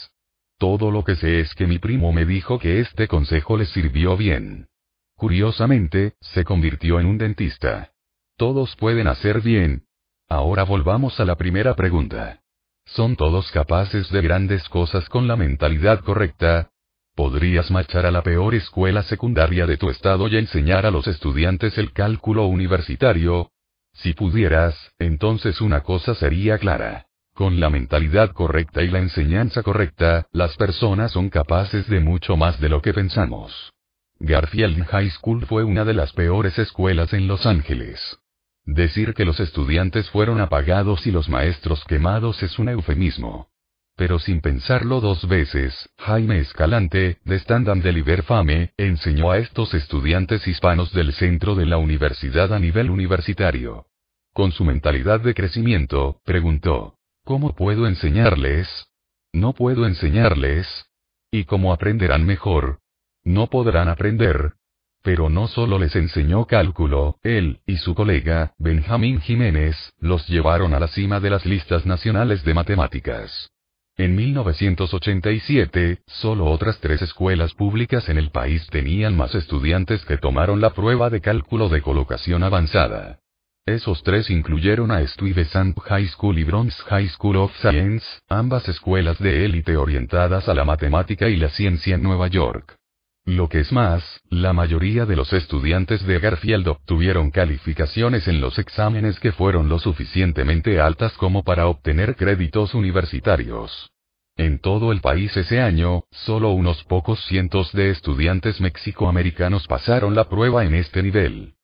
Todo 0.58 0.92
lo 0.92 1.06
que 1.06 1.16
sé 1.16 1.40
es 1.40 1.56
que 1.56 1.66
mi 1.66 1.80
primo 1.80 2.12
me 2.12 2.26
dijo 2.26 2.60
que 2.60 2.82
este 2.82 3.08
consejo 3.08 3.56
le 3.56 3.66
sirvió 3.68 4.18
bien. 4.18 4.68
Curiosamente, 5.16 6.16
se 6.20 6.44
convirtió 6.44 7.00
en 7.00 7.06
un 7.06 7.18
dentista. 7.18 7.94
Todos 8.36 8.76
pueden 8.76 9.08
hacer 9.08 9.40
bien. 9.40 9.86
Ahora 10.28 10.64
volvamos 10.64 11.18
a 11.22 11.24
la 11.24 11.38
primera 11.38 11.74
pregunta. 11.78 12.42
¿Son 12.84 13.16
todos 13.16 13.50
capaces 13.50 14.12
de 14.12 14.22
grandes 14.22 14.68
cosas 14.68 15.08
con 15.08 15.26
la 15.26 15.38
mentalidad 15.38 16.02
correcta? 16.02 16.72
Podrías 17.16 17.72
marchar 17.72 18.06
a 18.06 18.12
la 18.12 18.24
peor 18.24 18.56
escuela 18.56 19.04
secundaria 19.04 19.66
de 19.66 19.78
tu 19.78 19.90
estado 19.90 20.28
y 20.28 20.36
enseñar 20.36 20.86
a 20.86 20.92
los 20.92 21.08
estudiantes 21.08 21.78
el 21.78 21.94
cálculo 21.94 22.46
universitario. 22.48 23.52
Si 23.94 24.12
pudieras, 24.12 24.76
entonces 25.00 25.62
una 25.62 25.82
cosa 25.82 26.14
sería 26.16 26.58
clara. 26.58 27.05
Con 27.36 27.60
la 27.60 27.70
mentalidad 27.70 28.32
correcta 28.32 28.82
y 28.82 28.88
la 28.88 29.00
enseñanza 29.00 29.62
correcta, 29.62 30.26
las 30.32 30.56
personas 30.56 31.12
son 31.12 31.30
capaces 31.30 31.86
de 31.90 32.00
mucho 32.00 32.38
más 32.38 32.62
de 32.62 32.70
lo 32.70 32.82
que 32.82 32.94
pensamos. 32.94 33.74
Garfield 34.20 34.86
High 34.86 35.10
School 35.10 35.46
fue 35.46 35.66
una 35.66 35.84
de 35.84 35.94
las 35.94 36.14
peores 36.14 36.58
escuelas 36.58 37.12
en 37.12 37.28
Los 37.28 37.46
Ángeles. 37.46 38.00
Decir 38.64 39.14
que 39.14 39.26
los 39.26 39.42
estudiantes 39.42 40.10
fueron 40.12 40.40
apagados 40.40 41.06
y 41.08 41.12
los 41.12 41.28
maestros 41.28 41.84
quemados 41.84 42.42
es 42.42 42.58
un 42.58 42.70
eufemismo. 42.70 43.50
Pero 43.98 44.18
sin 44.18 44.40
pensarlo 44.40 45.02
dos 45.02 45.28
veces, 45.28 45.90
Jaime 45.98 46.40
Escalante, 46.40 47.18
de 47.26 47.36
Stand 47.36 47.68
and 47.68 47.84
Deliver 47.84 48.24
Fame, 48.24 48.72
enseñó 48.78 49.32
a 49.32 49.40
estos 49.40 49.74
estudiantes 49.74 50.48
hispanos 50.48 50.94
del 50.94 51.12
centro 51.12 51.56
de 51.56 51.66
la 51.66 51.80
universidad 51.80 52.54
a 52.54 52.60
nivel 52.60 52.90
universitario. 52.90 53.88
Con 54.32 54.54
su 54.54 54.64
mentalidad 54.64 55.20
de 55.20 55.34
crecimiento, 55.34 56.22
preguntó, 56.24 56.96
¿cómo 57.26 57.54
puedo 57.56 57.88
enseñarles? 57.88 58.88
No 59.34 59.52
puedo 59.54 59.86
enseñarles. 59.86 60.68
¿Y 61.32 61.44
cómo 61.44 61.74
aprenderán 61.74 62.26
mejor? 62.26 62.80
No 63.24 63.48
podrán 63.48 63.90
aprender. 63.90 64.54
Pero 65.02 65.30
no 65.30 65.48
solo 65.48 65.78
les 65.78 65.96
enseñó 65.96 66.46
cálculo, 66.46 67.18
él, 67.24 67.60
y 67.66 67.78
su 67.78 67.94
colega, 67.94 68.54
Benjamín 68.58 69.20
Jiménez, 69.20 69.76
los 70.00 70.28
llevaron 70.28 70.74
a 70.74 70.80
la 70.80 70.88
cima 70.88 71.20
de 71.20 71.32
las 71.32 71.46
listas 71.46 71.86
nacionales 71.86 72.44
de 72.46 72.54
matemáticas. 72.54 73.52
En 73.98 74.16
1987, 74.16 76.02
solo 76.08 76.46
otras 76.46 76.80
tres 76.80 77.02
escuelas 77.02 77.54
públicas 77.54 78.08
en 78.10 78.18
el 78.18 78.30
país 78.30 78.68
tenían 78.68 79.16
más 79.16 79.34
estudiantes 79.36 80.04
que 80.06 80.18
tomaron 80.18 80.62
la 80.62 80.72
prueba 80.72 81.10
de 81.10 81.22
cálculo 81.22 81.70
de 81.70 81.82
colocación 81.82 82.44
avanzada. 82.44 83.20
Esos 83.68 84.04
tres 84.04 84.30
incluyeron 84.30 84.92
a 84.92 85.02
Stuyvesant 85.08 85.76
High 85.80 86.10
School 86.10 86.38
y 86.38 86.44
Bronx 86.44 86.84
High 86.84 87.10
School 87.10 87.38
of 87.38 87.52
Science, 87.58 88.06
ambas 88.30 88.70
escuelas 88.70 89.18
de 89.18 89.44
élite 89.44 89.76
orientadas 89.76 90.48
a 90.48 90.54
la 90.54 90.66
matemática 90.66 91.30
y 91.30 91.36
la 91.36 91.50
ciencia 91.50 91.96
en 91.96 92.04
Nueva 92.04 92.28
York. 92.28 92.76
Lo 93.26 93.50
que 93.50 93.62
es 93.62 93.72
más, 93.72 94.22
la 94.30 94.54
mayoría 94.54 95.08
de 95.08 95.16
los 95.16 95.34
estudiantes 95.34 96.06
de 96.06 96.20
Garfield 96.20 96.68
obtuvieron 96.68 97.32
calificaciones 97.32 98.28
en 98.28 98.40
los 98.40 98.60
exámenes 98.60 99.20
que 99.20 99.32
fueron 99.32 99.68
lo 99.68 99.80
suficientemente 99.80 100.80
altas 100.80 101.14
como 101.14 101.42
para 101.44 101.66
obtener 101.66 102.16
créditos 102.16 102.76
universitarios. 102.76 103.90
En 104.38 104.60
todo 104.60 104.92
el 104.92 105.02
país 105.02 105.36
ese 105.36 105.60
año, 105.60 106.04
solo 106.12 106.52
unos 106.52 106.84
pocos 106.84 107.20
cientos 107.26 107.72
de 107.72 107.90
estudiantes 107.90 108.62
mexicoamericanos 108.62 109.66
pasaron 109.66 110.14
la 110.14 110.30
prueba 110.30 110.66
en 110.66 110.76
este 110.76 111.02
nivel. 111.02 111.56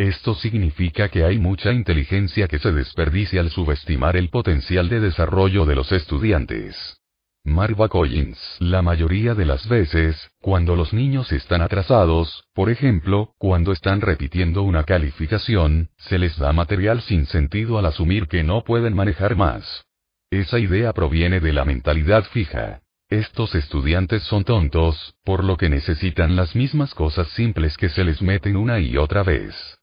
Esto 0.00 0.34
significa 0.34 1.10
que 1.10 1.24
hay 1.24 1.36
mucha 1.36 1.74
inteligencia 1.74 2.48
que 2.48 2.58
se 2.58 2.72
desperdicia 2.72 3.42
al 3.42 3.50
subestimar 3.50 4.16
el 4.16 4.30
potencial 4.30 4.88
de 4.88 4.98
desarrollo 4.98 5.66
de 5.66 5.74
los 5.74 5.92
estudiantes. 5.92 7.02
Marva 7.44 7.86
Collins. 7.90 8.38
La 8.60 8.80
mayoría 8.80 9.34
de 9.34 9.44
las 9.44 9.68
veces, 9.68 10.16
cuando 10.40 10.74
los 10.74 10.94
niños 10.94 11.30
están 11.32 11.60
atrasados, 11.60 12.44
por 12.54 12.70
ejemplo, 12.70 13.34
cuando 13.36 13.72
están 13.72 14.00
repitiendo 14.00 14.62
una 14.62 14.84
calificación, 14.84 15.90
se 15.98 16.18
les 16.18 16.38
da 16.38 16.50
material 16.54 17.02
sin 17.02 17.26
sentido 17.26 17.78
al 17.78 17.84
asumir 17.84 18.26
que 18.26 18.42
no 18.42 18.64
pueden 18.64 18.94
manejar 18.94 19.36
más. 19.36 19.84
Esa 20.30 20.58
idea 20.58 20.94
proviene 20.94 21.40
de 21.40 21.52
la 21.52 21.66
mentalidad 21.66 22.24
fija. 22.24 22.80
Estos 23.10 23.54
estudiantes 23.54 24.22
son 24.22 24.44
tontos, 24.44 25.14
por 25.24 25.44
lo 25.44 25.58
que 25.58 25.68
necesitan 25.68 26.36
las 26.36 26.56
mismas 26.56 26.94
cosas 26.94 27.28
simples 27.32 27.76
que 27.76 27.90
se 27.90 28.02
les 28.02 28.22
meten 28.22 28.56
una 28.56 28.80
y 28.80 28.96
otra 28.96 29.22
vez. 29.22 29.76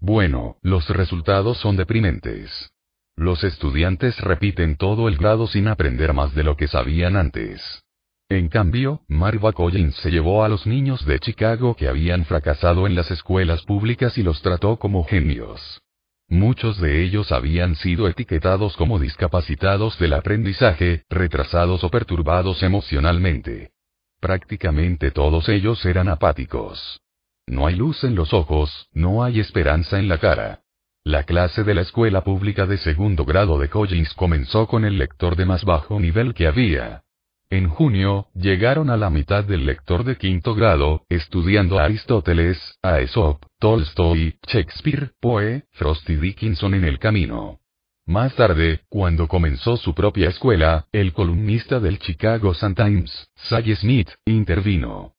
Bueno, 0.00 0.56
los 0.62 0.88
resultados 0.88 1.58
son 1.58 1.76
deprimentes. 1.76 2.72
Los 3.16 3.44
estudiantes 3.44 4.18
repiten 4.20 4.76
todo 4.76 5.08
el 5.08 5.16
grado 5.16 5.46
sin 5.46 5.68
aprender 5.68 6.12
más 6.12 6.34
de 6.34 6.42
lo 6.42 6.56
que 6.56 6.68
sabían 6.68 7.16
antes. 7.16 7.84
En 8.28 8.48
cambio, 8.48 9.02
Marva 9.06 9.52
Collins 9.52 9.94
se 9.96 10.10
llevó 10.10 10.44
a 10.44 10.48
los 10.48 10.66
niños 10.66 11.04
de 11.04 11.18
Chicago 11.20 11.76
que 11.76 11.88
habían 11.88 12.24
fracasado 12.24 12.86
en 12.86 12.94
las 12.94 13.10
escuelas 13.10 13.62
públicas 13.62 14.18
y 14.18 14.22
los 14.22 14.42
trató 14.42 14.78
como 14.78 15.04
genios. 15.04 15.80
Muchos 16.28 16.80
de 16.80 17.04
ellos 17.04 17.30
habían 17.32 17.76
sido 17.76 18.08
etiquetados 18.08 18.76
como 18.76 18.98
discapacitados 18.98 19.98
del 19.98 20.14
aprendizaje, 20.14 21.04
retrasados 21.10 21.84
o 21.84 21.90
perturbados 21.90 22.62
emocionalmente. 22.62 23.72
Prácticamente 24.20 25.10
todos 25.10 25.48
ellos 25.50 25.84
eran 25.84 26.08
apáticos. 26.08 27.00
No 27.46 27.66
hay 27.66 27.76
luz 27.76 28.04
en 28.04 28.14
los 28.14 28.32
ojos, 28.32 28.88
no 28.92 29.22
hay 29.22 29.40
esperanza 29.40 29.98
en 29.98 30.08
la 30.08 30.18
cara. 30.18 30.62
La 31.04 31.24
clase 31.24 31.64
de 31.64 31.74
la 31.74 31.82
escuela 31.82 32.24
pública 32.24 32.66
de 32.66 32.78
segundo 32.78 33.26
grado 33.26 33.58
de 33.58 33.68
Collins 33.68 34.14
comenzó 34.14 34.66
con 34.66 34.86
el 34.86 34.96
lector 34.96 35.36
de 35.36 35.44
más 35.44 35.64
bajo 35.64 36.00
nivel 36.00 36.32
que 36.32 36.46
había. 36.46 37.04
En 37.50 37.68
junio, 37.68 38.28
llegaron 38.34 38.88
a 38.88 38.96
la 38.96 39.10
mitad 39.10 39.44
del 39.44 39.66
lector 39.66 40.04
de 40.04 40.16
quinto 40.16 40.54
grado, 40.54 41.04
estudiando 41.10 41.78
a 41.78 41.84
Aristóteles, 41.84 42.58
a 42.82 42.94
Aesop, 42.94 43.44
Tolstoy, 43.58 44.38
Shakespeare, 44.46 45.12
Poe, 45.20 45.64
Frost 45.72 46.08
y 46.08 46.16
Dickinson 46.16 46.74
en 46.74 46.84
el 46.84 46.98
camino. 46.98 47.60
Más 48.06 48.34
tarde, 48.34 48.80
cuando 48.88 49.28
comenzó 49.28 49.76
su 49.76 49.94
propia 49.94 50.30
escuela, 50.30 50.86
el 50.90 51.12
columnista 51.12 51.80
del 51.80 51.98
Chicago 51.98 52.54
Sun-Times, 52.54 53.28
Sally 53.34 53.76
Smith, 53.76 54.08
intervino. 54.26 55.13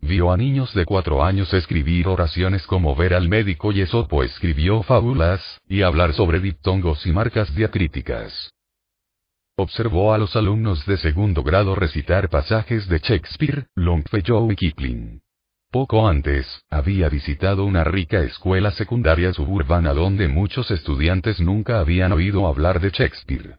Vio 0.00 0.30
a 0.32 0.36
niños 0.36 0.72
de 0.74 0.84
cuatro 0.84 1.24
años 1.24 1.52
escribir 1.52 2.08
oraciones 2.08 2.66
como 2.66 2.94
ver 2.94 3.14
al 3.14 3.28
médico 3.28 3.72
y 3.72 3.80
Esopo 3.80 4.22
escribió 4.22 4.82
fábulas, 4.82 5.60
y 5.68 5.82
hablar 5.82 6.12
sobre 6.14 6.40
diptongos 6.40 7.04
y 7.06 7.12
marcas 7.12 7.54
diacríticas. 7.54 8.50
Observó 9.56 10.14
a 10.14 10.18
los 10.18 10.36
alumnos 10.36 10.86
de 10.86 10.96
segundo 10.98 11.42
grado 11.42 11.74
recitar 11.74 12.28
pasajes 12.28 12.88
de 12.88 13.00
Shakespeare, 13.00 13.66
Longfellow 13.74 14.52
y 14.52 14.56
Kipling. 14.56 15.20
Poco 15.70 16.08
antes, 16.08 16.62
había 16.70 17.08
visitado 17.08 17.64
una 17.64 17.84
rica 17.84 18.20
escuela 18.20 18.70
secundaria 18.70 19.34
suburbana 19.34 19.92
donde 19.92 20.28
muchos 20.28 20.70
estudiantes 20.70 21.40
nunca 21.40 21.80
habían 21.80 22.12
oído 22.12 22.46
hablar 22.46 22.80
de 22.80 22.90
Shakespeare. 22.90 23.58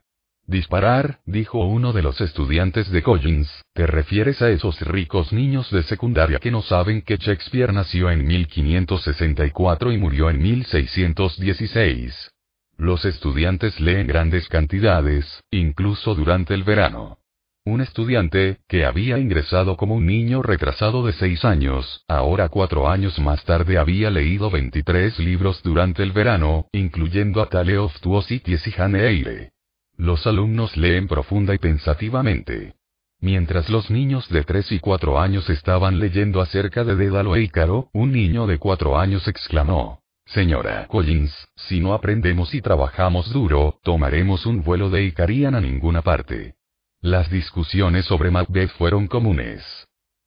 Disparar, 0.50 1.20
dijo 1.28 1.60
uno 1.60 1.94
de 1.94 2.02
los 2.02 2.20
estudiantes 2.22 2.90
de 2.90 3.04
Collins, 3.04 3.48
te 3.76 3.86
refieres 3.86 4.42
a 4.42 4.50
esos 4.50 4.82
ricos 4.82 5.32
niños 5.32 5.70
de 5.70 5.84
secundaria 5.84 6.40
que 6.40 6.50
no 6.50 6.64
saben 6.64 7.04
que 7.04 7.18
Shakespeare 7.18 7.72
nació 7.72 8.10
en 8.10 8.26
1564 8.26 9.92
y 9.92 10.00
murió 10.00 10.32
en 10.32 10.42
1616. 10.42 12.32
Los 12.78 13.06
estudiantes 13.06 13.80
leen 13.80 14.08
grandes 14.08 14.48
cantidades, 14.48 15.44
incluso 15.52 16.16
durante 16.16 16.56
el 16.56 16.64
verano. 16.64 17.20
Un 17.64 17.82
estudiante, 17.82 18.58
que 18.68 18.86
había 18.86 19.20
ingresado 19.20 19.78
como 19.78 19.94
un 19.94 20.08
niño 20.08 20.42
retrasado 20.42 21.06
de 21.06 21.14
seis 21.14 21.46
años, 21.46 22.04
ahora 22.08 22.50
cuatro 22.50 22.90
años 22.90 23.20
más 23.20 23.44
tarde 23.44 23.78
había 23.78 24.10
leído 24.10 24.50
23 24.50 25.20
libros 25.20 25.62
durante 25.62 26.02
el 26.02 26.12
verano, 26.12 26.66
incluyendo 26.72 27.40
a 27.44 27.50
Tale 27.50 27.78
of 27.78 27.94
Two 28.00 28.20
Cities 28.24 28.66
y 28.66 28.72
Jane 28.72 29.08
Eyre. 29.08 29.52
Los 30.00 30.26
alumnos 30.28 30.78
leen 30.78 31.10
profunda 31.10 31.54
y 31.54 31.58
pensativamente. 31.58 32.76
Mientras 33.20 33.70
los 33.70 33.92
niños 33.92 34.30
de 34.30 34.46
3 34.46 34.72
y 34.72 34.80
4 34.80 35.20
años 35.20 35.50
estaban 35.50 36.00
leyendo 36.00 36.40
acerca 36.40 36.86
de 36.86 36.96
Dédalo 36.96 37.36
e 37.36 37.42
Ícaro, 37.42 37.90
un 37.92 38.14
niño 38.14 38.48
de 38.48 38.60
4 38.60 38.98
años 38.98 39.28
exclamó, 39.28 40.00
Señora 40.26 40.88
Collins, 40.88 41.34
si 41.58 41.82
no 41.82 41.94
aprendemos 41.94 42.54
y 42.54 42.62
trabajamos 42.62 43.34
duro, 43.34 43.78
tomaremos 43.84 44.46
un 44.46 44.64
vuelo 44.64 44.90
de 44.90 45.04
Icarian 45.04 45.54
a 45.54 45.60
ninguna 45.60 46.02
parte. 46.02 46.56
Las 47.02 47.30
discusiones 47.30 48.06
sobre 48.06 48.32
Macbeth 48.32 48.72
fueron 48.78 49.06
comunes. 49.08 49.66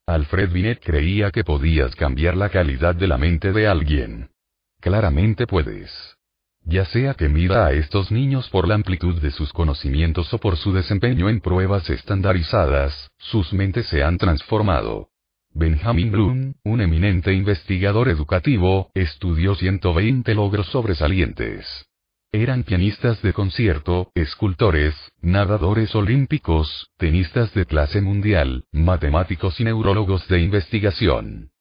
Alfred 0.07 0.53
Binet 0.53 0.85
creía 0.85 1.31
que 1.31 1.45
podías 1.45 1.97
cambiar 1.97 2.37
la 2.37 2.51
calidad 2.51 2.95
de 2.95 3.07
la 3.07 3.17
mente 3.17 3.53
de 3.53 3.67
alguien. 3.69 4.29
Claramente 4.81 5.47
puedes. 5.47 5.91
Ya 6.65 6.85
sea 6.85 7.15
que 7.15 7.29
mira 7.29 7.67
a 7.67 7.73
estos 7.73 8.13
niños 8.13 8.49
por 8.49 8.69
la 8.69 8.75
amplitud 8.75 9.21
de 9.21 9.31
sus 9.31 9.53
conocimientos 9.53 10.33
o 10.33 10.39
por 10.39 10.57
su 10.57 10.73
desempeño 10.73 11.29
en 11.29 11.41
pruebas 11.41 11.91
estandarizadas, 11.91 13.11
sus 13.19 13.53
mentes 13.53 13.87
se 13.87 14.03
han 14.03 14.17
transformado. 14.17 15.09
Benjamin 15.55 16.11
Bloom, 16.11 16.55
un 16.65 16.81
eminente 16.81 17.33
investigador 17.33 18.09
educativo, 18.09 18.91
estudió 18.95 19.55
120 19.55 20.35
logros 20.35 20.67
sobresalientes. 20.69 21.67
Eran 22.35 22.63
pianistas 22.63 23.21
de 23.21 23.35
concierto, 23.35 24.11
escultores, 24.15 24.95
nadadores 25.21 25.95
olímpicos, 25.95 26.89
tenistas 26.97 27.53
de 27.53 27.67
clase 27.67 28.01
mundial, 28.01 28.65
matemáticos 28.73 29.61
y 29.61 29.65
neurólogos 29.65 30.27
de 30.29 30.41
investigación. 30.41 31.52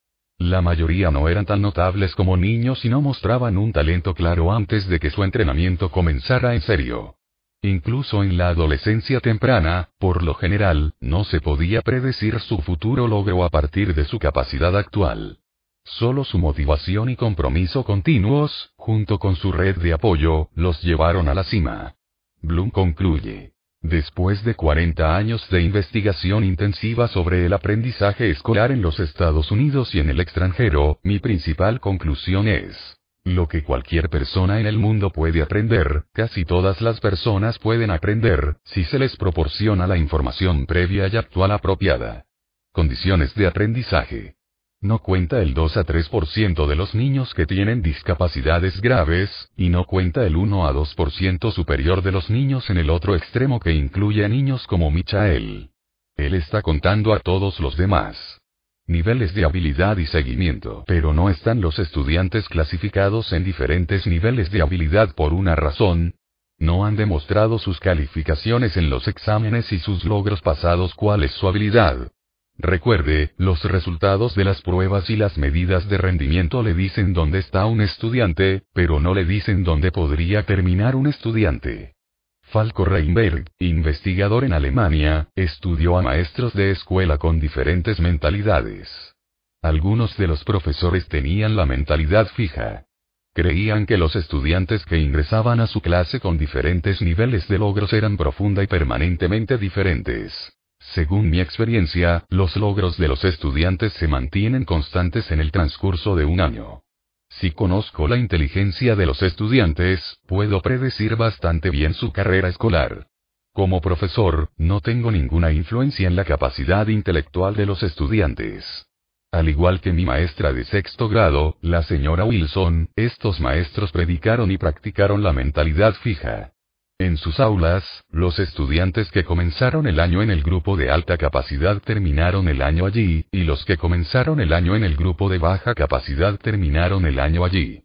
La 0.42 0.60
mayoría 0.60 1.12
no 1.12 1.28
eran 1.28 1.46
tan 1.46 1.62
notables 1.62 2.16
como 2.16 2.36
niños 2.36 2.84
y 2.84 2.88
no 2.88 3.00
mostraban 3.00 3.56
un 3.56 3.72
talento 3.72 4.12
claro 4.12 4.52
antes 4.52 4.88
de 4.88 4.98
que 4.98 5.10
su 5.10 5.22
entrenamiento 5.22 5.88
comenzara 5.88 6.56
en 6.56 6.62
serio. 6.62 7.14
Incluso 7.62 8.24
en 8.24 8.36
la 8.36 8.48
adolescencia 8.48 9.20
temprana, 9.20 9.90
por 10.00 10.24
lo 10.24 10.34
general, 10.34 10.94
no 11.00 11.22
se 11.22 11.40
podía 11.40 11.80
predecir 11.80 12.40
su 12.40 12.58
futuro 12.58 13.06
logro 13.06 13.44
a 13.44 13.50
partir 13.50 13.94
de 13.94 14.04
su 14.04 14.18
capacidad 14.18 14.76
actual. 14.76 15.38
Solo 15.84 16.24
su 16.24 16.38
motivación 16.38 17.08
y 17.08 17.14
compromiso 17.14 17.84
continuos, 17.84 18.72
junto 18.74 19.20
con 19.20 19.36
su 19.36 19.52
red 19.52 19.76
de 19.76 19.92
apoyo, 19.92 20.48
los 20.56 20.82
llevaron 20.82 21.28
a 21.28 21.34
la 21.34 21.44
cima. 21.44 21.94
Bloom 22.40 22.70
concluye. 22.70 23.52
Después 23.82 24.44
de 24.44 24.54
40 24.54 25.16
años 25.16 25.44
de 25.50 25.60
investigación 25.60 26.44
intensiva 26.44 27.08
sobre 27.08 27.44
el 27.46 27.52
aprendizaje 27.52 28.30
escolar 28.30 28.70
en 28.70 28.80
los 28.80 29.00
Estados 29.00 29.50
Unidos 29.50 29.92
y 29.96 29.98
en 29.98 30.08
el 30.08 30.20
extranjero, 30.20 31.00
mi 31.02 31.18
principal 31.18 31.80
conclusión 31.80 32.46
es, 32.46 32.76
lo 33.24 33.48
que 33.48 33.64
cualquier 33.64 34.08
persona 34.08 34.60
en 34.60 34.66
el 34.66 34.78
mundo 34.78 35.10
puede 35.10 35.42
aprender, 35.42 36.04
casi 36.12 36.44
todas 36.44 36.80
las 36.80 37.00
personas 37.00 37.58
pueden 37.58 37.90
aprender, 37.90 38.58
si 38.62 38.84
se 38.84 39.00
les 39.00 39.16
proporciona 39.16 39.88
la 39.88 39.96
información 39.96 40.64
previa 40.66 41.08
y 41.08 41.16
actual 41.16 41.50
apropiada. 41.50 42.24
Condiciones 42.70 43.34
de 43.34 43.48
aprendizaje. 43.48 44.36
No 44.82 44.98
cuenta 44.98 45.40
el 45.40 45.54
2 45.54 45.76
a 45.76 45.84
3% 45.84 46.66
de 46.66 46.74
los 46.74 46.92
niños 46.92 47.34
que 47.34 47.46
tienen 47.46 47.82
discapacidades 47.82 48.80
graves, 48.80 49.30
y 49.56 49.68
no 49.68 49.84
cuenta 49.84 50.26
el 50.26 50.34
1 50.34 50.66
a 50.66 50.72
2% 50.72 51.52
superior 51.52 52.02
de 52.02 52.10
los 52.10 52.28
niños 52.30 52.68
en 52.68 52.78
el 52.78 52.90
otro 52.90 53.14
extremo 53.14 53.60
que 53.60 53.72
incluye 53.72 54.24
a 54.24 54.28
niños 54.28 54.66
como 54.66 54.90
Michael. 54.90 55.70
Él 56.16 56.34
está 56.34 56.62
contando 56.62 57.14
a 57.14 57.20
todos 57.20 57.60
los 57.60 57.76
demás. 57.76 58.40
Niveles 58.88 59.32
de 59.34 59.44
habilidad 59.44 59.98
y 59.98 60.06
seguimiento. 60.06 60.82
Pero 60.88 61.12
no 61.12 61.30
están 61.30 61.60
los 61.60 61.78
estudiantes 61.78 62.48
clasificados 62.48 63.32
en 63.32 63.44
diferentes 63.44 64.04
niveles 64.08 64.50
de 64.50 64.62
habilidad 64.62 65.14
por 65.14 65.32
una 65.32 65.54
razón. 65.54 66.16
No 66.58 66.84
han 66.84 66.96
demostrado 66.96 67.60
sus 67.60 67.78
calificaciones 67.78 68.76
en 68.76 68.90
los 68.90 69.06
exámenes 69.06 69.72
y 69.72 69.78
sus 69.78 70.04
logros 70.04 70.40
pasados 70.40 70.92
cuál 70.96 71.22
es 71.22 71.30
su 71.30 71.46
habilidad. 71.46 72.10
Recuerde, 72.58 73.32
los 73.38 73.64
resultados 73.64 74.34
de 74.34 74.44
las 74.44 74.62
pruebas 74.62 75.10
y 75.10 75.16
las 75.16 75.36
medidas 75.38 75.88
de 75.88 75.98
rendimiento 75.98 76.62
le 76.62 76.74
dicen 76.74 77.12
dónde 77.12 77.38
está 77.38 77.66
un 77.66 77.80
estudiante, 77.80 78.62
pero 78.72 79.00
no 79.00 79.14
le 79.14 79.24
dicen 79.24 79.64
dónde 79.64 79.90
podría 79.90 80.44
terminar 80.44 80.94
un 80.94 81.06
estudiante. 81.06 81.94
Falco 82.42 82.84
Reinberg, 82.84 83.46
investigador 83.58 84.44
en 84.44 84.52
Alemania, 84.52 85.28
estudió 85.34 85.96
a 85.96 86.02
maestros 86.02 86.52
de 86.52 86.70
escuela 86.70 87.16
con 87.16 87.40
diferentes 87.40 87.98
mentalidades. 87.98 89.14
Algunos 89.62 90.16
de 90.18 90.26
los 90.26 90.44
profesores 90.44 91.08
tenían 91.08 91.56
la 91.56 91.66
mentalidad 91.66 92.26
fija. 92.28 92.84
Creían 93.32 93.86
que 93.86 93.96
los 93.96 94.14
estudiantes 94.14 94.84
que 94.84 94.98
ingresaban 94.98 95.60
a 95.60 95.66
su 95.66 95.80
clase 95.80 96.20
con 96.20 96.36
diferentes 96.36 97.00
niveles 97.00 97.48
de 97.48 97.58
logros 97.58 97.92
eran 97.94 98.18
profunda 98.18 98.62
y 98.62 98.66
permanentemente 98.66 99.56
diferentes. 99.56 100.52
Según 100.94 101.30
mi 101.30 101.40
experiencia, 101.40 102.24
los 102.28 102.54
logros 102.56 102.98
de 102.98 103.08
los 103.08 103.24
estudiantes 103.24 103.94
se 103.94 104.08
mantienen 104.08 104.66
constantes 104.66 105.30
en 105.30 105.40
el 105.40 105.50
transcurso 105.50 106.16
de 106.16 106.26
un 106.26 106.40
año. 106.40 106.82
Si 107.30 107.52
conozco 107.52 108.06
la 108.08 108.18
inteligencia 108.18 108.94
de 108.94 109.06
los 109.06 109.22
estudiantes, 109.22 110.18
puedo 110.26 110.60
predecir 110.60 111.16
bastante 111.16 111.70
bien 111.70 111.94
su 111.94 112.12
carrera 112.12 112.48
escolar. 112.48 113.06
Como 113.54 113.80
profesor, 113.80 114.50
no 114.58 114.80
tengo 114.80 115.10
ninguna 115.10 115.50
influencia 115.50 116.06
en 116.06 116.14
la 116.14 116.26
capacidad 116.26 116.86
intelectual 116.88 117.54
de 117.54 117.64
los 117.64 117.82
estudiantes. 117.82 118.86
Al 119.30 119.48
igual 119.48 119.80
que 119.80 119.94
mi 119.94 120.04
maestra 120.04 120.52
de 120.52 120.64
sexto 120.64 121.08
grado, 121.08 121.56
la 121.62 121.82
señora 121.84 122.26
Wilson, 122.26 122.90
estos 122.96 123.40
maestros 123.40 123.92
predicaron 123.92 124.50
y 124.50 124.58
practicaron 124.58 125.22
la 125.22 125.32
mentalidad 125.32 125.94
fija. 125.94 126.52
En 126.98 127.16
sus 127.16 127.40
aulas, 127.40 128.04
los 128.10 128.38
estudiantes 128.38 129.10
que 129.10 129.24
comenzaron 129.24 129.86
el 129.86 129.98
año 129.98 130.22
en 130.22 130.30
el 130.30 130.42
grupo 130.42 130.76
de 130.76 130.90
alta 130.90 131.16
capacidad 131.16 131.80
terminaron 131.80 132.48
el 132.48 132.62
año 132.62 132.86
allí, 132.86 133.26
y 133.32 133.42
los 133.42 133.64
que 133.64 133.76
comenzaron 133.76 134.40
el 134.40 134.52
año 134.52 134.76
en 134.76 134.84
el 134.84 134.96
grupo 134.96 135.28
de 135.28 135.38
baja 135.38 135.74
capacidad 135.74 136.38
terminaron 136.38 137.04
el 137.06 137.18
año 137.18 137.44
allí. 137.44 137.82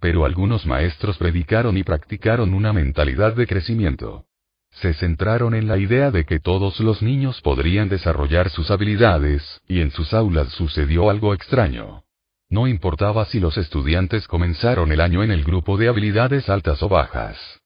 Pero 0.00 0.24
algunos 0.24 0.66
maestros 0.66 1.18
predicaron 1.18 1.76
y 1.76 1.82
practicaron 1.82 2.54
una 2.54 2.72
mentalidad 2.72 3.34
de 3.34 3.46
crecimiento. 3.46 4.24
Se 4.70 4.94
centraron 4.94 5.54
en 5.54 5.66
la 5.66 5.76
idea 5.76 6.10
de 6.10 6.24
que 6.24 6.38
todos 6.38 6.78
los 6.80 7.02
niños 7.02 7.40
podrían 7.42 7.88
desarrollar 7.88 8.50
sus 8.50 8.70
habilidades, 8.70 9.60
y 9.66 9.80
en 9.80 9.90
sus 9.90 10.14
aulas 10.14 10.48
sucedió 10.50 11.10
algo 11.10 11.34
extraño. 11.34 12.04
No 12.48 12.66
importaba 12.66 13.24
si 13.26 13.40
los 13.40 13.56
estudiantes 13.58 14.26
comenzaron 14.26 14.92
el 14.92 15.00
año 15.00 15.22
en 15.22 15.32
el 15.32 15.44
grupo 15.44 15.76
de 15.76 15.88
habilidades 15.88 16.48
altas 16.48 16.82
o 16.82 16.88
bajas. 16.88 17.59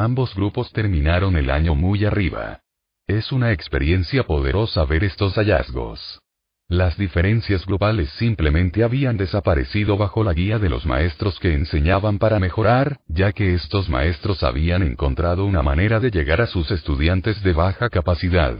Ambos 0.00 0.32
grupos 0.32 0.72
terminaron 0.72 1.36
el 1.36 1.50
año 1.50 1.74
muy 1.74 2.04
arriba. 2.04 2.60
Es 3.08 3.32
una 3.32 3.50
experiencia 3.50 4.22
poderosa 4.22 4.84
ver 4.84 5.02
estos 5.02 5.34
hallazgos. 5.34 6.20
Las 6.68 6.96
diferencias 6.96 7.66
globales 7.66 8.08
simplemente 8.10 8.84
habían 8.84 9.16
desaparecido 9.16 9.96
bajo 9.96 10.22
la 10.22 10.34
guía 10.34 10.60
de 10.60 10.68
los 10.68 10.86
maestros 10.86 11.40
que 11.40 11.52
enseñaban 11.52 12.20
para 12.20 12.38
mejorar, 12.38 13.00
ya 13.08 13.32
que 13.32 13.54
estos 13.54 13.88
maestros 13.88 14.44
habían 14.44 14.84
encontrado 14.84 15.44
una 15.44 15.62
manera 15.62 15.98
de 15.98 16.12
llegar 16.12 16.42
a 16.42 16.46
sus 16.46 16.70
estudiantes 16.70 17.42
de 17.42 17.52
baja 17.54 17.90
capacidad. 17.90 18.56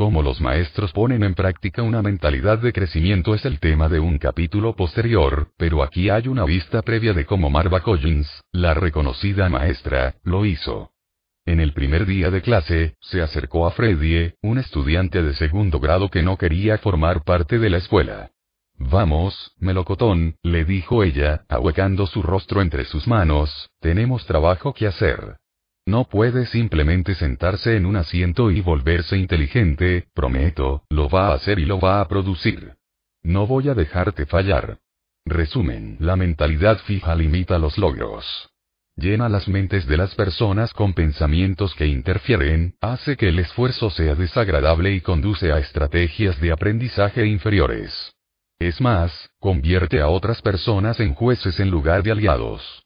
Cómo 0.00 0.22
los 0.22 0.40
maestros 0.40 0.92
ponen 0.92 1.22
en 1.24 1.34
práctica 1.34 1.82
una 1.82 2.00
mentalidad 2.00 2.56
de 2.56 2.72
crecimiento 2.72 3.34
es 3.34 3.44
el 3.44 3.60
tema 3.60 3.86
de 3.90 4.00
un 4.00 4.16
capítulo 4.16 4.74
posterior, 4.74 5.48
pero 5.58 5.82
aquí 5.82 6.08
hay 6.08 6.26
una 6.26 6.46
vista 6.46 6.80
previa 6.80 7.12
de 7.12 7.26
cómo 7.26 7.50
Marva 7.50 7.80
Collins, 7.80 8.26
la 8.50 8.72
reconocida 8.72 9.50
maestra, 9.50 10.14
lo 10.24 10.46
hizo. 10.46 10.92
En 11.44 11.60
el 11.60 11.74
primer 11.74 12.06
día 12.06 12.30
de 12.30 12.40
clase, 12.40 12.94
se 13.02 13.20
acercó 13.20 13.66
a 13.66 13.72
Freddie, 13.72 14.36
un 14.40 14.56
estudiante 14.56 15.22
de 15.22 15.34
segundo 15.34 15.80
grado 15.80 16.08
que 16.08 16.22
no 16.22 16.38
quería 16.38 16.78
formar 16.78 17.22
parte 17.22 17.58
de 17.58 17.68
la 17.68 17.76
escuela. 17.76 18.30
Vamos, 18.78 19.52
melocotón, 19.58 20.36
le 20.42 20.64
dijo 20.64 21.04
ella, 21.04 21.44
ahuecando 21.46 22.06
su 22.06 22.22
rostro 22.22 22.62
entre 22.62 22.86
sus 22.86 23.06
manos, 23.06 23.68
tenemos 23.80 24.24
trabajo 24.24 24.72
que 24.72 24.86
hacer. 24.86 25.36
No 25.86 26.04
puede 26.04 26.46
simplemente 26.46 27.14
sentarse 27.14 27.76
en 27.76 27.86
un 27.86 27.96
asiento 27.96 28.50
y 28.50 28.60
volverse 28.60 29.16
inteligente, 29.16 30.06
prometo, 30.14 30.84
lo 30.88 31.08
va 31.08 31.28
a 31.28 31.34
hacer 31.34 31.58
y 31.58 31.64
lo 31.64 31.80
va 31.80 32.00
a 32.00 32.08
producir. 32.08 32.74
No 33.22 33.46
voy 33.46 33.68
a 33.68 33.74
dejarte 33.74 34.26
fallar. 34.26 34.78
Resumen, 35.26 35.96
la 36.00 36.16
mentalidad 36.16 36.78
fija 36.78 37.14
limita 37.14 37.58
los 37.58 37.76
logros. 37.78 38.50
Llena 38.96 39.28
las 39.28 39.48
mentes 39.48 39.86
de 39.86 39.96
las 39.96 40.14
personas 40.14 40.72
con 40.74 40.92
pensamientos 40.92 41.74
que 41.74 41.86
interfieren, 41.86 42.74
hace 42.80 43.16
que 43.16 43.28
el 43.28 43.38
esfuerzo 43.38 43.90
sea 43.90 44.14
desagradable 44.14 44.92
y 44.92 45.00
conduce 45.00 45.52
a 45.52 45.58
estrategias 45.58 46.40
de 46.40 46.52
aprendizaje 46.52 47.26
inferiores. 47.26 48.14
Es 48.58 48.80
más, 48.80 49.30
convierte 49.38 50.00
a 50.00 50.08
otras 50.08 50.42
personas 50.42 51.00
en 51.00 51.14
jueces 51.14 51.60
en 51.60 51.70
lugar 51.70 52.02
de 52.02 52.10
aliados. 52.10 52.79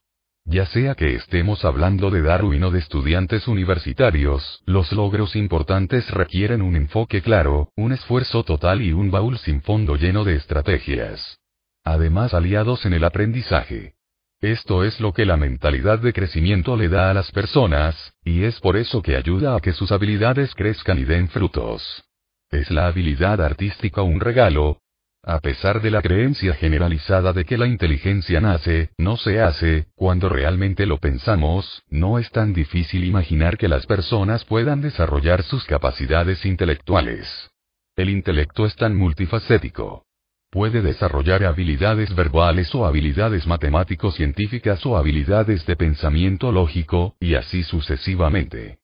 Ya 0.47 0.67
sea 0.67 0.95
que 0.95 1.15
estemos 1.15 1.65
hablando 1.65 2.11
de 2.11 2.21
Darwin 2.21 2.65
o 2.65 2.71
de 2.71 2.79
estudiantes 2.79 3.49
universitarios, 3.49 4.63
los 4.67 4.93
logros 4.93 5.37
importantes 5.37 6.11
requieren 6.11 6.61
un 6.61 6.77
enfoque 6.77 7.23
claro, 7.23 7.71
un 7.77 7.93
esfuerzo 7.93 8.45
total 8.45 8.83
y 8.83 8.93
un 8.93 9.11
baúl 9.11 9.39
sin 9.39 9.63
fondo 9.63 9.97
lleno 9.97 10.23
de 10.23 10.37
estrategias. 10.37 11.39
Además 11.83 12.35
aliados 12.35 12.85
en 12.85 12.93
el 12.93 13.05
aprendizaje. 13.05 13.95
Esto 14.43 14.85
es 14.85 15.01
lo 15.01 15.15
que 15.15 15.25
la 15.25 15.39
mentalidad 15.39 15.99
de 16.01 16.13
crecimiento 16.13 16.77
le 16.77 16.91
da 16.91 17.11
a 17.11 17.15
las 17.15 17.33
personas, 17.33 18.13
y 18.23 18.45
es 18.45 18.61
por 18.61 18.77
eso 18.77 19.01
que 19.01 19.17
ayuda 19.17 19.57
a 19.57 19.61
que 19.61 19.73
sus 19.73 19.91
habilidades 19.93 20.55
crezcan 20.55 20.99
y 20.99 21.05
den 21.05 21.29
frutos. 21.31 22.05
¿Es 22.51 22.71
la 22.71 22.87
habilidad 22.87 23.41
artística 23.41 24.03
un 24.03 24.21
regalo? 24.21 24.83
A 25.27 25.41
pesar 25.41 25.81
de 25.81 25.91
la 25.91 26.03
creencia 26.03 26.53
generalizada 26.53 27.33
de 27.33 27.47
que 27.47 27.57
la 27.57 27.67
inteligencia 27.67 28.43
nace, 28.43 28.91
no 28.99 29.17
se 29.17 29.41
hace, 29.41 29.87
cuando 29.95 30.29
realmente 30.29 30.85
lo 30.85 30.99
pensamos, 30.99 31.83
no 31.89 32.19
es 32.19 32.31
tan 32.31 32.53
difícil 32.53 33.05
imaginar 33.05 33.57
que 33.57 33.69
las 33.69 33.87
personas 33.87 34.45
puedan 34.45 34.83
desarrollar 34.83 35.43
sus 35.43 35.65
capacidades 35.65 36.45
intelectuales. 36.45 37.51
El 37.97 38.11
intelecto 38.11 38.67
es 38.67 38.77
tan 38.77 38.97
multifacético. 38.97 40.05
Puede 40.51 40.83
desarrollar 40.83 41.43
habilidades 41.45 42.15
verbales 42.15 42.75
o 42.75 42.85
habilidades 42.85 43.47
matemático-científicas 43.47 44.85
o 44.85 44.99
habilidades 44.99 45.65
de 45.65 45.75
pensamiento 45.75 46.53
lógico, 46.53 47.17
y 47.19 47.35
así 47.35 47.63
sucesivamente. 47.63 48.77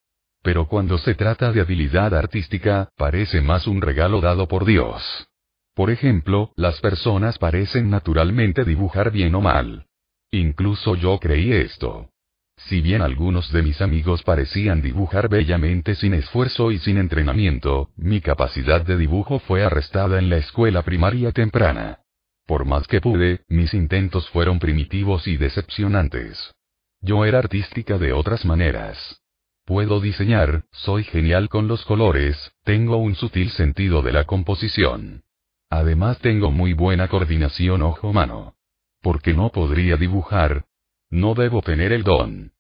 Pero 0.43 0.69
cuando 0.69 0.97
se 0.97 1.15
trata 1.15 1.53
de 1.53 1.61
habilidad 1.61 2.15
artística, 2.15 2.89
parece 2.97 3.43
más 3.43 3.67
un 3.67 3.83
regalo 3.83 4.23
dado 4.23 4.49
por 4.49 4.65
Dios. 4.65 5.30
Por 5.75 5.91
ejemplo, 5.91 6.53
las 6.57 6.81
personas 6.81 7.39
parecen 7.39 7.91
naturalmente 7.91 8.65
dibujar 8.65 9.11
bien 9.11 9.35
o 9.35 9.41
mal. 9.41 9.87
Incluso 10.31 10.95
yo 10.95 11.19
creí 11.19 11.53
esto. 11.53 12.11
Si 12.57 12.81
bien 12.81 13.03
algunos 13.03 13.51
de 13.53 13.63
mis 13.63 13.81
amigos 13.81 14.23
parecían 14.23 14.83
dibujar 14.83 15.29
bellamente 15.29 15.95
sin 15.95 16.15
esfuerzo 16.15 16.71
y 16.71 16.79
sin 16.79 16.99
entrenamiento, 16.99 17.91
mi 17.97 18.21
capacidad 18.21 18.83
de 18.85 18.97
dibujo 18.97 19.39
fue 19.39 19.65
arrestada 19.65 20.19
en 20.19 20.29
la 20.29 20.37
escuela 20.37 20.83
primaria 20.83 21.33
temprana. 21.33 22.01
Por 22.47 22.67
más 22.67 22.87
que 22.87 23.01
pude, 23.01 23.45
mis 23.49 23.73
intentos 23.75 24.29
fueron 24.31 24.59
primitivos 24.59 25.27
y 25.27 25.37
decepcionantes. 25.37 26.53
Yo 27.01 27.25
era 27.25 27.39
artística 27.39 27.97
de 27.97 28.13
otras 28.13 28.45
maneras. 28.45 29.23
Puedo 29.65 30.01
diseñar, 30.01 30.65
soy 30.73 31.05
genial 31.05 31.49
con 31.49 31.67
los 31.67 31.85
colores, 31.85 32.53
tengo 32.65 32.99
un 32.99 33.15
sutil 33.15 33.51
sentido 33.51 34.03
de 34.03 34.13
la 34.13 34.25
composición. 34.25 35.23
Además 35.71 36.19
tengo 36.19 36.51
muy 36.51 36.73
buena 36.73 37.07
coordinación 37.09 37.83
ojo-mano. 37.83 38.55
Porque 39.01 39.33
no 39.33 39.51
podría 39.51 39.97
dibujar. 39.97 40.67
No 41.09 41.35
debo 41.35 41.63
tener 41.63 41.93
el 41.93 42.03
don. 42.03 42.53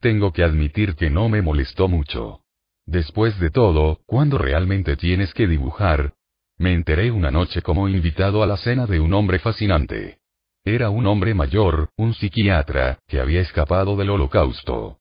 Tengo 0.00 0.32
que 0.32 0.44
admitir 0.44 0.94
que 0.94 1.10
no 1.10 1.28
me 1.28 1.42
molestó 1.42 1.88
mucho. 1.88 2.42
Después 2.86 3.38
de 3.40 3.50
todo, 3.50 4.00
cuando 4.06 4.38
realmente 4.38 4.96
tienes 4.96 5.34
que 5.34 5.46
dibujar? 5.46 6.14
Me 6.56 6.72
enteré 6.72 7.10
una 7.10 7.30
noche 7.30 7.62
como 7.62 7.88
invitado 7.88 8.42
a 8.42 8.46
la 8.46 8.56
cena 8.56 8.86
de 8.86 9.00
un 9.00 9.12
hombre 9.14 9.38
fascinante. 9.38 10.18
Era 10.64 10.90
un 10.90 11.06
hombre 11.06 11.34
mayor, 11.34 11.90
un 11.96 12.14
psiquiatra, 12.14 12.98
que 13.06 13.20
había 13.20 13.40
escapado 13.40 13.96
del 13.96 14.10
holocausto. 14.10 14.98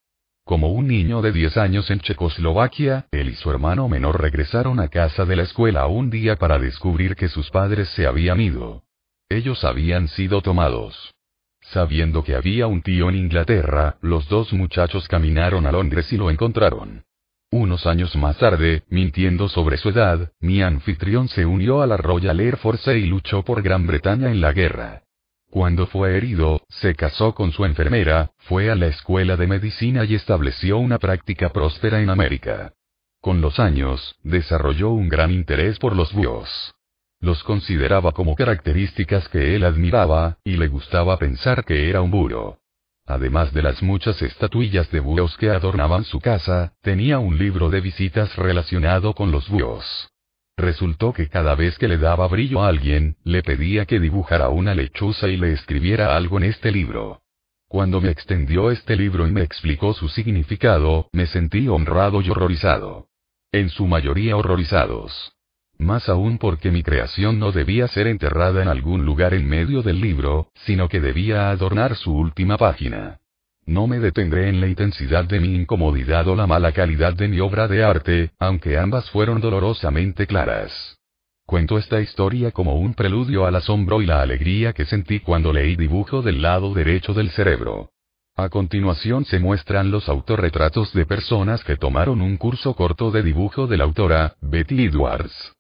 Como 0.48 0.70
un 0.70 0.88
niño 0.88 1.22
de 1.22 1.34
10 1.34 1.58
años 1.58 1.92
en 1.92 2.00
Checoslovaquia, 2.00 3.08
él 3.12 3.28
y 3.28 3.36
su 3.36 3.52
hermano 3.52 3.90
menor 3.90 4.22
regresaron 4.22 4.80
a 4.80 4.88
casa 4.88 5.26
de 5.26 5.36
la 5.36 5.44
escuela 5.44 5.88
un 5.88 6.10
día 6.10 6.38
para 6.38 6.58
descubrir 6.58 7.18
que 7.18 7.28
sus 7.28 7.50
padres 7.50 7.90
se 7.90 8.08
habían 8.08 8.40
ido. 8.40 8.84
Ellos 9.28 9.66
habían 9.66 10.08
sido 10.08 10.42
tomados. 10.42 11.14
Sabiendo 11.60 12.24
que 12.24 12.34
había 12.34 12.66
un 12.68 12.82
tío 12.82 13.10
en 13.10 13.18
Inglaterra, 13.18 13.98
los 14.02 14.30
dos 14.30 14.54
muchachos 14.54 15.10
caminaron 15.10 15.66
a 15.66 15.74
Londres 15.74 16.14
y 16.14 16.18
lo 16.18 16.32
encontraron. 16.32 17.04
Unos 17.52 17.86
años 17.86 18.16
más 18.16 18.38
tarde, 18.38 18.84
mintiendo 18.88 19.50
sobre 19.50 19.76
su 19.76 19.90
edad, 19.90 20.32
mi 20.40 20.62
anfitrión 20.62 21.28
se 21.28 21.46
unió 21.46 21.82
a 21.82 21.88
la 21.88 21.98
Royal 21.98 22.40
Air 22.40 22.56
Force 22.56 22.98
y 22.98 23.06
luchó 23.06 23.44
por 23.44 23.62
Gran 23.62 23.86
Bretaña 23.86 24.32
en 24.32 24.40
la 24.40 24.54
guerra. 24.54 25.04
Cuando 25.50 25.88
fue 25.88 26.18
herido, 26.18 26.62
se 26.70 26.94
casó 26.94 27.34
con 27.34 27.52
su 27.52 27.66
enfermera, 27.66 28.32
fue 28.40 28.70
a 28.70 28.76
la 28.76 28.88
escuela 28.88 29.38
de 29.38 29.48
medicina 29.48 30.04
y 30.04 30.16
estableció 30.16 30.78
una 30.78 31.00
práctica 31.00 31.50
próspera 31.50 32.02
en 32.02 32.10
América. 32.10 32.74
Con 33.22 33.42
los 33.42 33.60
años, 33.60 34.18
desarrolló 34.24 34.90
un 34.92 35.10
gran 35.10 35.32
interés 35.32 35.80
por 35.80 35.96
los 35.96 36.14
búhos. 36.14 36.76
Los 37.20 37.44
consideraba 37.44 38.12
como 38.12 38.36
características 38.36 39.28
que 39.30 39.56
él 39.56 39.64
admiraba, 39.64 40.38
y 40.44 40.58
le 40.58 40.68
gustaba 40.68 41.18
pensar 41.18 41.66
que 41.66 41.90
era 41.90 42.02
un 42.02 42.12
búho. 42.12 42.60
Además 43.06 43.54
de 43.54 43.64
las 43.64 43.82
muchas 43.82 44.22
estatuillas 44.22 44.92
de 44.92 45.00
búhos 45.00 45.36
que 45.38 45.50
adornaban 45.50 46.04
su 46.04 46.20
casa, 46.20 46.74
tenía 46.82 47.20
un 47.20 47.38
libro 47.38 47.70
de 47.70 47.80
visitas 47.80 48.36
relacionado 48.36 49.14
con 49.14 49.32
los 49.32 49.50
búhos. 49.50 50.12
Resultó 50.58 51.14
que 51.14 51.30
cada 51.30 51.54
vez 51.54 51.78
que 51.78 51.88
le 51.88 52.00
daba 52.00 52.28
brillo 52.28 52.64
a 52.64 52.68
alguien, 52.68 53.16
le 53.24 53.44
pedía 53.44 53.86
que 53.86 54.00
dibujara 54.00 54.50
una 54.50 54.74
lechuza 54.74 55.28
y 55.28 55.38
le 55.38 55.54
escribiera 55.54 56.16
algo 56.16 56.38
en 56.38 56.46
este 56.46 56.72
libro. 56.72 57.22
Cuando 57.68 58.02
me 58.02 58.10
extendió 58.10 58.72
este 58.72 58.96
libro 58.96 59.28
y 59.28 59.32
me 59.32 59.44
explicó 59.44 59.94
su 59.94 60.10
significado, 60.10 61.10
me 61.12 61.28
sentí 61.28 61.68
honrado 61.68 62.22
y 62.22 62.30
horrorizado. 62.32 63.08
En 63.52 63.70
su 63.70 63.86
mayoría 63.86 64.36
horrorizados. 64.36 65.34
Más 65.78 66.10
aún 66.10 66.40
porque 66.40 66.72
mi 66.72 66.82
creación 66.82 67.38
no 67.38 67.52
debía 67.52 67.88
ser 67.88 68.08
enterrada 68.08 68.64
en 68.64 68.68
algún 68.68 69.06
lugar 69.06 69.36
en 69.36 69.48
medio 69.48 69.84
del 69.84 70.02
libro, 70.02 70.50
sino 70.66 70.90
que 70.90 71.00
debía 71.00 71.52
adornar 71.52 71.96
su 71.96 72.16
última 72.16 72.58
página. 72.58 73.20
No 73.68 73.86
me 73.86 74.00
detendré 74.00 74.48
en 74.48 74.62
la 74.62 74.68
intensidad 74.68 75.26
de 75.26 75.42
mi 75.42 75.54
incomodidad 75.54 76.26
o 76.30 76.38
la 76.38 76.48
mala 76.48 76.72
calidad 76.72 77.14
de 77.14 77.28
mi 77.28 77.42
obra 77.42 77.68
de 77.68 77.84
arte, 77.84 78.32
aunque 78.40 78.78
ambas 78.78 79.10
fueron 79.10 79.42
dolorosamente 79.42 80.26
claras. 80.26 80.98
Cuento 81.46 81.78
esta 81.78 82.00
historia 82.00 82.52
como 82.52 82.76
un 82.76 82.94
preludio 82.94 83.46
al 83.46 83.58
asombro 83.58 84.02
y 84.02 84.06
la 84.06 84.22
alegría 84.22 84.72
que 84.72 84.86
sentí 84.86 85.20
cuando 85.20 85.52
leí 85.52 85.76
dibujo 85.76 86.22
del 86.22 86.42
lado 86.42 86.74
derecho 86.74 87.14
del 87.14 87.30
cerebro. 87.32 87.90
A 88.38 88.48
continuación 88.48 89.26
se 89.26 89.38
muestran 89.38 89.92
los 89.92 90.08
autorretratos 90.08 90.94
de 90.94 91.06
personas 91.06 91.62
que 91.66 91.76
tomaron 91.76 92.22
un 92.22 92.38
curso 92.38 92.74
corto 92.74 93.12
de 93.12 93.22
dibujo 93.22 93.68
de 93.68 93.78
la 93.78 93.84
autora, 93.84 94.36
Betty 94.40 94.86
Edwards. 94.86 95.57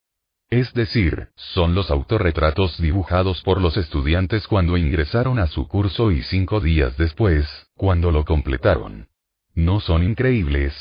Es 0.49 0.73
decir, 0.73 1.29
son 1.35 1.75
los 1.75 1.91
autorretratos 1.91 2.79
dibujados 2.79 3.41
por 3.41 3.61
los 3.61 3.75
estudiantes 3.75 4.47
cuando 4.47 4.77
ingresaron 4.77 5.39
a 5.39 5.47
su 5.47 5.67
curso 5.67 6.11
y 6.11 6.21
cinco 6.23 6.61
días 6.61 6.95
después, 6.97 7.45
cuando 7.75 8.11
lo 8.11 8.23
completaron. 8.23 9.09
¿No 9.55 9.81
son 9.81 10.03
increíbles? 10.03 10.73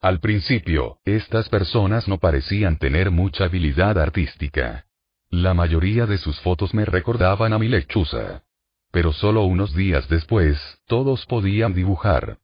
Al 0.00 0.18
principio, 0.20 0.98
estas 1.04 1.48
personas 1.50 2.08
no 2.08 2.18
parecían 2.18 2.78
tener 2.78 3.10
mucha 3.10 3.44
habilidad 3.44 3.98
artística. 3.98 4.86
La 5.28 5.52
mayoría 5.54 6.06
de 6.06 6.18
sus 6.18 6.40
fotos 6.40 6.72
me 6.72 6.84
recordaban 6.84 7.52
a 7.52 7.58
mi 7.58 7.68
lechuza. 7.68 8.44
Pero 8.90 9.12
solo 9.12 9.44
unos 9.44 9.74
días 9.74 10.08
después, 10.08 10.58
todos 10.86 11.26
podían 11.26 11.74
dibujar. 11.74 12.38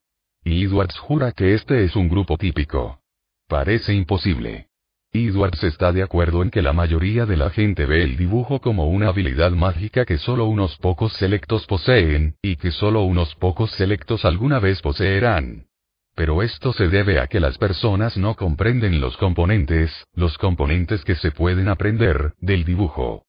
Y 0.45 0.65
Edwards 0.65 0.99
jura 0.99 1.33
que 1.33 1.55
este 1.55 1.85
es 1.85 1.97
un 1.97 2.09
grupo 2.09 2.37
típico. 2.37 3.01
Parece 3.47 3.95
imposible. 3.95 4.69
Edwards 5.13 5.65
está 5.65 5.91
de 5.93 6.03
acuerdo 6.03 6.43
en 6.43 6.51
que 6.51 6.61
la 6.61 6.75
mayoría 6.75 7.25
de 7.25 7.39
la 7.39 7.49
gente 7.49 7.87
ve 7.87 8.03
el 8.03 8.19
dibujo 8.19 8.61
como 8.61 8.89
una 8.89 9.09
habilidad 9.09 9.53
mágica 9.53 10.05
que 10.05 10.19
solo 10.19 10.45
unos 10.45 10.77
pocos 10.77 11.15
selectos 11.15 11.67
poseen, 11.67 12.37
y 12.43 12.57
que 12.57 12.71
solo 12.71 13.03
unos 13.03 13.35
pocos 13.37 13.71
selectos 13.71 14.27
alguna 14.27 14.59
vez 14.59 14.83
poseerán. 14.83 15.67
Pero 16.15 16.43
esto 16.43 16.73
se 16.75 16.89
debe 16.89 17.21
a 17.21 17.27
que 17.27 17.41
las 17.41 17.57
personas 17.57 18.19
no 18.19 18.35
comprenden 18.35 19.01
los 19.01 19.17
componentes, 19.17 19.91
los 20.15 20.37
componentes 20.37 21.05
que 21.05 21.15
se 21.15 21.31
pueden 21.31 21.69
aprender, 21.69 22.35
del 22.41 22.65
dibujo. 22.65 23.25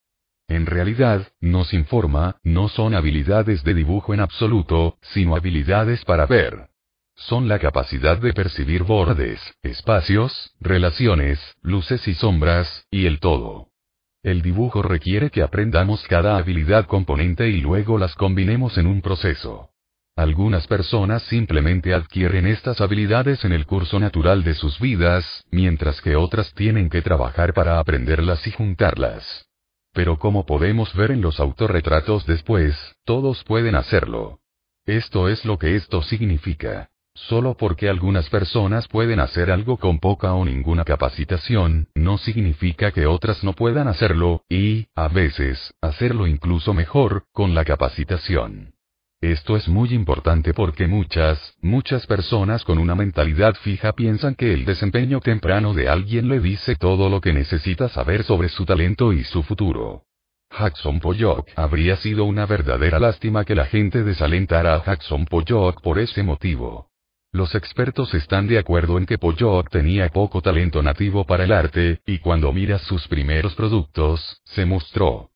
En 0.50 0.66
realidad, 0.66 1.28
nos 1.40 1.74
informa, 1.74 2.38
no 2.44 2.68
son 2.68 2.94
habilidades 2.94 3.64
de 3.64 3.74
dibujo 3.74 4.14
en 4.14 4.20
absoluto, 4.20 4.98
sino 5.02 5.36
habilidades 5.36 6.04
para 6.04 6.26
ver 6.26 6.70
son 7.20 7.48
la 7.48 7.60
capacidad 7.60 8.18
de 8.18 8.34
percibir 8.34 8.84
bordes, 8.84 9.40
espacios, 9.62 10.54
relaciones, 10.60 11.40
luces 11.62 12.08
y 12.08 12.14
sombras, 12.14 12.86
y 12.90 13.06
el 13.06 13.20
todo. 13.20 13.68
El 14.24 14.42
dibujo 14.42 14.82
requiere 14.82 15.30
que 15.30 15.42
aprendamos 15.42 16.04
cada 16.08 16.38
habilidad 16.38 16.86
componente 16.86 17.50
y 17.50 17.62
luego 17.62 17.98
las 17.98 18.16
combinemos 18.16 18.78
en 18.78 18.88
un 18.88 19.02
proceso. 19.02 19.70
Algunas 20.16 20.68
personas 20.68 21.24
simplemente 21.24 21.94
adquieren 21.94 22.46
estas 22.46 22.82
habilidades 22.82 23.46
en 23.46 23.54
el 23.54 23.66
curso 23.66 24.00
natural 24.00 24.44
de 24.44 24.54
sus 24.54 24.80
vidas, 24.80 25.46
mientras 25.52 26.02
que 26.02 26.16
otras 26.16 26.54
tienen 26.54 26.90
que 26.90 27.02
trabajar 27.02 27.54
para 27.54 27.80
aprenderlas 27.80 28.46
y 28.48 28.52
juntarlas. 28.52 29.48
Pero 29.94 30.20
como 30.20 30.46
podemos 30.46 30.94
ver 30.94 31.12
en 31.12 31.22
los 31.22 31.40
autorretratos 31.40 32.26
después, 32.26 32.76
todos 33.06 33.44
pueden 33.44 33.76
hacerlo. 33.76 34.40
Esto 34.86 35.30
es 35.30 35.46
lo 35.46 35.58
que 35.58 35.76
esto 35.76 36.02
significa. 36.02 36.90
Solo 37.28 37.56
porque 37.56 37.90
algunas 37.90 38.30
personas 38.30 38.88
pueden 38.88 39.20
hacer 39.20 39.52
algo 39.52 39.78
con 39.78 40.00
poca 40.00 40.34
o 40.34 40.46
ninguna 40.46 40.86
capacitación, 40.86 41.88
no 41.94 42.18
significa 42.18 42.92
que 42.92 43.06
otras 43.06 43.44
no 43.44 43.54
puedan 43.54 43.88
hacerlo, 43.88 44.44
y, 44.50 44.88
a 44.96 45.10
veces, 45.10 45.74
hacerlo 45.82 46.28
incluso 46.28 46.74
mejor, 46.74 47.26
con 47.34 47.54
la 47.54 47.66
capacitación. 47.66 48.74
Esto 49.22 49.58
es 49.58 49.68
muy 49.68 49.94
importante 49.94 50.54
porque 50.54 50.88
muchas, 50.88 51.56
muchas 51.62 52.08
personas 52.08 52.64
con 52.64 52.80
una 52.80 52.96
mentalidad 52.96 53.54
fija 53.56 53.92
piensan 53.92 54.34
que 54.34 54.54
el 54.54 54.64
desempeño 54.64 55.20
temprano 55.20 55.74
de 55.74 55.90
alguien 55.90 56.30
le 56.30 56.40
dice 56.40 56.78
todo 56.78 57.10
lo 57.10 57.20
que 57.20 57.34
necesita 57.34 57.90
saber 57.90 58.24
sobre 58.24 58.48
su 58.48 58.66
talento 58.66 59.12
y 59.12 59.26
su 59.26 59.44
futuro. 59.44 60.04
Jackson 60.58 61.00
Pollock 61.00 61.50
habría 61.58 61.98
sido 61.98 62.24
una 62.24 62.46
verdadera 62.46 62.98
lástima 62.98 63.44
que 63.44 63.56
la 63.56 63.66
gente 63.66 64.04
desalentara 64.04 64.76
a 64.76 64.86
Jackson 64.86 65.26
Pollock 65.26 65.82
por 65.82 66.00
ese 66.00 66.24
motivo. 66.24 66.89
Los 67.32 67.54
expertos 67.54 68.14
están 68.16 68.48
de 68.48 68.58
acuerdo 68.58 68.98
en 68.98 69.06
que 69.06 69.20
Pollok 69.20 69.70
tenía 69.70 70.10
poco 70.10 70.42
talento 70.42 70.82
nativo 70.82 71.26
para 71.26 71.44
el 71.44 71.52
arte, 71.52 72.02
y 72.08 72.18
cuando 72.18 72.52
miras 72.52 72.82
sus 72.82 73.08
primeros 73.08 73.54
productos, 73.54 74.42
se 74.46 74.66
mostró. 74.66 75.30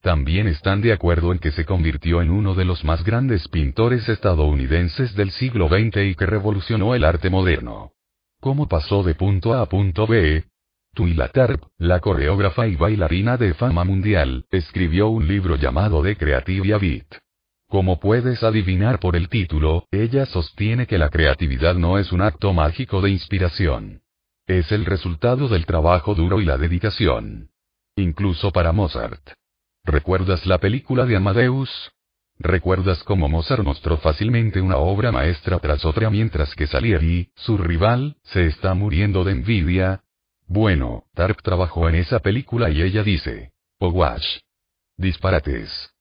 También 0.00 0.48
están 0.48 0.80
de 0.80 0.92
acuerdo 0.92 1.32
en 1.32 1.38
que 1.38 1.50
se 1.50 1.66
convirtió 1.66 2.22
en 2.22 2.30
uno 2.30 2.54
de 2.54 2.64
los 2.64 2.82
más 2.84 3.04
grandes 3.04 3.46
pintores 3.48 4.08
estadounidenses 4.08 5.14
del 5.14 5.30
siglo 5.32 5.68
XX 5.68 5.98
y 6.04 6.14
que 6.14 6.24
revolucionó 6.24 6.94
el 6.94 7.04
arte 7.04 7.28
moderno. 7.28 7.92
¿Cómo 8.40 8.66
pasó 8.66 9.02
de 9.02 9.14
punto 9.14 9.52
A 9.52 9.60
a 9.62 9.66
punto 9.66 10.06
B? 10.06 10.44
Twyla 10.94 11.28
Tarp, 11.28 11.62
la 11.76 12.00
coreógrafa 12.00 12.66
y 12.68 12.76
bailarina 12.76 13.36
de 13.36 13.52
fama 13.52 13.84
mundial, 13.84 14.46
escribió 14.50 15.08
un 15.08 15.26
libro 15.26 15.56
llamado 15.56 16.02
The 16.02 16.16
Creative 16.16 16.78
Beat. 16.78 17.23
Como 17.74 17.98
puedes 17.98 18.44
adivinar 18.44 19.00
por 19.00 19.16
el 19.16 19.28
título, 19.28 19.88
ella 19.90 20.26
sostiene 20.26 20.86
que 20.86 20.96
la 20.96 21.08
creatividad 21.08 21.74
no 21.74 21.98
es 21.98 22.12
un 22.12 22.20
acto 22.20 22.52
mágico 22.52 23.00
de 23.00 23.10
inspiración. 23.10 24.00
Es 24.46 24.70
el 24.70 24.84
resultado 24.84 25.48
del 25.48 25.66
trabajo 25.66 26.14
duro 26.14 26.40
y 26.40 26.44
la 26.44 26.56
dedicación. 26.56 27.50
Incluso 27.96 28.52
para 28.52 28.70
Mozart. 28.70 29.28
¿Recuerdas 29.82 30.46
la 30.46 30.58
película 30.58 31.04
de 31.04 31.16
Amadeus? 31.16 31.90
¿Recuerdas 32.38 33.02
cómo 33.02 33.28
Mozart 33.28 33.64
mostró 33.64 33.96
fácilmente 33.96 34.60
una 34.60 34.76
obra 34.76 35.10
maestra 35.10 35.58
tras 35.58 35.84
otra 35.84 36.10
mientras 36.10 36.54
que 36.54 36.68
Salieri, 36.68 37.32
su 37.34 37.58
rival, 37.58 38.18
se 38.22 38.46
está 38.46 38.74
muriendo 38.74 39.24
de 39.24 39.32
envidia? 39.32 40.04
Bueno, 40.46 41.06
Tarp 41.12 41.42
trabajó 41.42 41.88
en 41.88 41.96
esa 41.96 42.20
película 42.20 42.70
y 42.70 42.82
ella 42.82 43.02
dice, 43.02 43.50
oh 43.80 43.88
wash. 43.88 44.38
Disparates. 44.96 45.93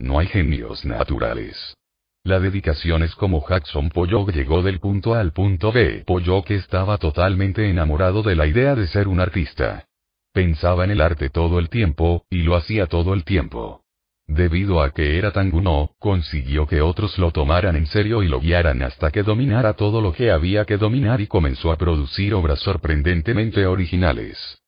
No 0.00 0.20
hay 0.20 0.28
genios 0.28 0.84
naturales. 0.84 1.76
La 2.22 2.38
dedicación 2.38 3.02
es 3.02 3.14
como 3.16 3.44
Jackson 3.48 3.88
Pollock 3.88 4.32
llegó 4.32 4.62
del 4.62 4.78
punto 4.78 5.14
A 5.14 5.20
al 5.20 5.32
punto 5.32 5.72
B. 5.72 6.04
Pollock 6.06 6.50
estaba 6.52 6.98
totalmente 6.98 7.68
enamorado 7.68 8.22
de 8.22 8.36
la 8.36 8.46
idea 8.46 8.76
de 8.76 8.86
ser 8.86 9.08
un 9.08 9.18
artista. 9.18 9.86
Pensaba 10.32 10.84
en 10.84 10.92
el 10.92 11.00
arte 11.00 11.30
todo 11.30 11.58
el 11.58 11.68
tiempo, 11.68 12.24
y 12.30 12.42
lo 12.42 12.54
hacía 12.54 12.86
todo 12.86 13.12
el 13.12 13.24
tiempo. 13.24 13.82
Debido 14.28 14.82
a 14.82 14.90
que 14.90 15.18
era 15.18 15.32
tan 15.32 15.52
uno, 15.52 15.90
consiguió 15.98 16.66
que 16.66 16.80
otros 16.80 17.18
lo 17.18 17.32
tomaran 17.32 17.74
en 17.74 17.86
serio 17.86 18.22
y 18.22 18.28
lo 18.28 18.40
guiaran 18.40 18.82
hasta 18.82 19.10
que 19.10 19.22
dominara 19.22 19.72
todo 19.72 20.00
lo 20.00 20.12
que 20.12 20.30
había 20.30 20.64
que 20.64 20.76
dominar 20.76 21.20
y 21.20 21.26
comenzó 21.26 21.72
a 21.72 21.76
producir 21.76 22.34
obras 22.34 22.60
sorprendentemente 22.60 23.66
originales. 23.66 24.60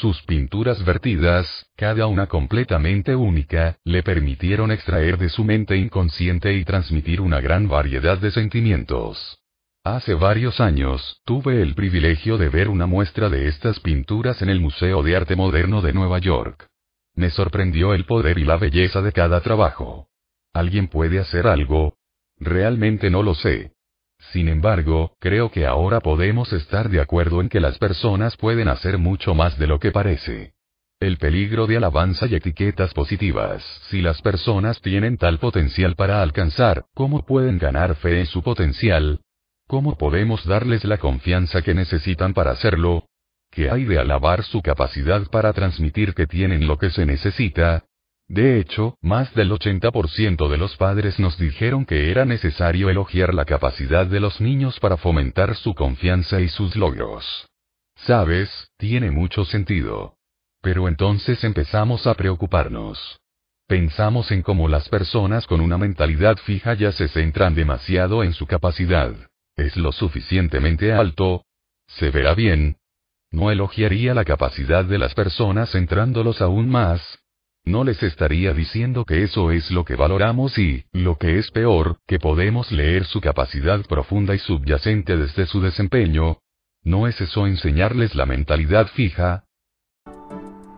Sus 0.00 0.22
pinturas 0.22 0.82
vertidas, 0.86 1.66
cada 1.76 2.06
una 2.06 2.26
completamente 2.26 3.14
única, 3.14 3.76
le 3.84 4.02
permitieron 4.02 4.72
extraer 4.72 5.18
de 5.18 5.28
su 5.28 5.44
mente 5.44 5.76
inconsciente 5.76 6.54
y 6.54 6.64
transmitir 6.64 7.20
una 7.20 7.42
gran 7.42 7.68
variedad 7.68 8.16
de 8.16 8.30
sentimientos. 8.30 9.38
Hace 9.84 10.14
varios 10.14 10.60
años, 10.60 11.20
tuve 11.26 11.60
el 11.60 11.74
privilegio 11.74 12.38
de 12.38 12.48
ver 12.48 12.68
una 12.68 12.86
muestra 12.86 13.28
de 13.28 13.48
estas 13.48 13.80
pinturas 13.80 14.40
en 14.40 14.48
el 14.48 14.60
Museo 14.60 15.02
de 15.02 15.14
Arte 15.14 15.36
Moderno 15.36 15.82
de 15.82 15.92
Nueva 15.92 16.20
York. 16.20 16.68
Me 17.14 17.28
sorprendió 17.28 17.92
el 17.92 18.06
poder 18.06 18.38
y 18.38 18.44
la 18.44 18.56
belleza 18.56 19.02
de 19.02 19.12
cada 19.12 19.42
trabajo. 19.42 20.08
¿Alguien 20.54 20.88
puede 20.88 21.18
hacer 21.18 21.46
algo? 21.46 21.98
Realmente 22.38 23.10
no 23.10 23.22
lo 23.22 23.34
sé. 23.34 23.72
Sin 24.32 24.48
embargo, 24.48 25.14
creo 25.20 25.50
que 25.50 25.66
ahora 25.66 26.00
podemos 26.00 26.54
estar 26.54 26.88
de 26.88 27.02
acuerdo 27.02 27.42
en 27.42 27.50
que 27.50 27.60
las 27.60 27.76
personas 27.78 28.34
pueden 28.38 28.68
hacer 28.68 28.96
mucho 28.96 29.34
más 29.34 29.58
de 29.58 29.66
lo 29.66 29.78
que 29.78 29.90
parece. 29.90 30.54
El 31.00 31.18
peligro 31.18 31.66
de 31.66 31.76
alabanza 31.76 32.26
y 32.26 32.34
etiquetas 32.36 32.94
positivas. 32.94 33.62
Si 33.90 34.00
las 34.00 34.22
personas 34.22 34.80
tienen 34.80 35.18
tal 35.18 35.38
potencial 35.38 35.96
para 35.96 36.22
alcanzar, 36.22 36.86
¿cómo 36.94 37.26
pueden 37.26 37.58
ganar 37.58 37.94
fe 37.96 38.20
en 38.20 38.26
su 38.26 38.42
potencial? 38.42 39.20
¿Cómo 39.68 39.98
podemos 39.98 40.46
darles 40.46 40.84
la 40.84 40.96
confianza 40.96 41.60
que 41.60 41.74
necesitan 41.74 42.32
para 42.32 42.52
hacerlo? 42.52 43.04
¿Qué 43.50 43.68
hay 43.68 43.84
de 43.84 43.98
alabar 43.98 44.44
su 44.44 44.62
capacidad 44.62 45.26
para 45.30 45.52
transmitir 45.52 46.14
que 46.14 46.26
tienen 46.26 46.66
lo 46.66 46.78
que 46.78 46.88
se 46.88 47.04
necesita? 47.04 47.84
De 48.32 48.58
hecho, 48.58 48.96
más 49.02 49.34
del 49.34 49.50
80% 49.50 50.48
de 50.48 50.56
los 50.56 50.74
padres 50.78 51.18
nos 51.18 51.36
dijeron 51.36 51.84
que 51.84 52.10
era 52.10 52.24
necesario 52.24 52.88
elogiar 52.88 53.34
la 53.34 53.44
capacidad 53.44 54.06
de 54.06 54.20
los 54.20 54.40
niños 54.40 54.80
para 54.80 54.96
fomentar 54.96 55.54
su 55.54 55.74
confianza 55.74 56.40
y 56.40 56.48
sus 56.48 56.74
logros. 56.74 57.26
Sabes, 57.94 58.70
tiene 58.78 59.10
mucho 59.10 59.44
sentido. 59.44 60.14
Pero 60.62 60.88
entonces 60.88 61.44
empezamos 61.44 62.06
a 62.06 62.14
preocuparnos. 62.14 63.20
Pensamos 63.66 64.30
en 64.30 64.40
cómo 64.40 64.66
las 64.66 64.88
personas 64.88 65.46
con 65.46 65.60
una 65.60 65.76
mentalidad 65.76 66.38
fija 66.38 66.72
ya 66.72 66.90
se 66.90 67.08
centran 67.08 67.54
demasiado 67.54 68.24
en 68.24 68.32
su 68.32 68.46
capacidad. 68.46 69.12
¿Es 69.56 69.76
lo 69.76 69.92
suficientemente 69.92 70.94
alto? 70.94 71.44
¿Se 71.86 72.08
verá 72.08 72.34
bien? 72.34 72.78
¿No 73.30 73.50
elogiaría 73.50 74.14
la 74.14 74.24
capacidad 74.24 74.86
de 74.86 74.96
las 74.96 75.12
personas 75.12 75.70
centrándolos 75.70 76.40
aún 76.40 76.70
más? 76.70 77.21
No 77.64 77.84
les 77.84 78.02
estaría 78.02 78.52
diciendo 78.52 79.04
que 79.04 79.22
eso 79.22 79.52
es 79.52 79.70
lo 79.70 79.84
que 79.84 79.94
valoramos 79.94 80.58
y, 80.58 80.84
lo 80.92 81.16
que 81.16 81.38
es 81.38 81.52
peor, 81.52 81.98
que 82.08 82.18
podemos 82.18 82.72
leer 82.72 83.04
su 83.04 83.20
capacidad 83.20 83.80
profunda 83.86 84.34
y 84.34 84.40
subyacente 84.40 85.16
desde 85.16 85.46
su 85.46 85.60
desempeño. 85.60 86.38
¿No 86.82 87.06
es 87.06 87.20
eso 87.20 87.46
enseñarles 87.46 88.16
la 88.16 88.26
mentalidad 88.26 88.88
fija? 88.88 89.44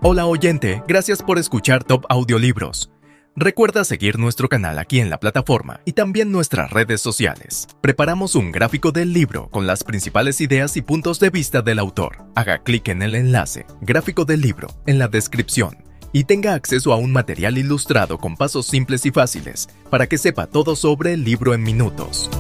Hola 0.02 0.26
oyente, 0.26 0.82
gracias 0.86 1.22
por 1.22 1.38
escuchar 1.38 1.84
Top 1.84 2.04
Audiolibros. 2.10 2.90
Recuerda 3.34 3.82
seguir 3.84 4.18
nuestro 4.18 4.50
canal 4.50 4.78
aquí 4.78 5.00
en 5.00 5.08
la 5.08 5.18
plataforma 5.18 5.80
y 5.86 5.94
también 5.94 6.30
nuestras 6.30 6.70
redes 6.70 7.00
sociales. 7.00 7.66
Preparamos 7.80 8.34
un 8.34 8.52
gráfico 8.52 8.92
del 8.92 9.14
libro 9.14 9.48
con 9.48 9.66
las 9.66 9.84
principales 9.84 10.42
ideas 10.42 10.76
y 10.76 10.82
puntos 10.82 11.18
de 11.18 11.30
vista 11.30 11.62
del 11.62 11.78
autor. 11.78 12.26
Haga 12.34 12.58
clic 12.58 12.88
en 12.88 13.00
el 13.00 13.14
enlace, 13.14 13.64
gráfico 13.80 14.26
del 14.26 14.42
libro, 14.42 14.68
en 14.86 14.98
la 14.98 15.08
descripción 15.08 15.78
y 16.14 16.24
tenga 16.24 16.54
acceso 16.54 16.92
a 16.92 16.96
un 16.96 17.12
material 17.12 17.58
ilustrado 17.58 18.18
con 18.18 18.36
pasos 18.36 18.66
simples 18.66 19.04
y 19.04 19.10
fáciles 19.10 19.68
para 19.90 20.06
que 20.06 20.16
sepa 20.16 20.46
todo 20.46 20.76
sobre 20.76 21.12
el 21.12 21.24
libro 21.24 21.52
en 21.54 21.62
minutos. 21.62 22.30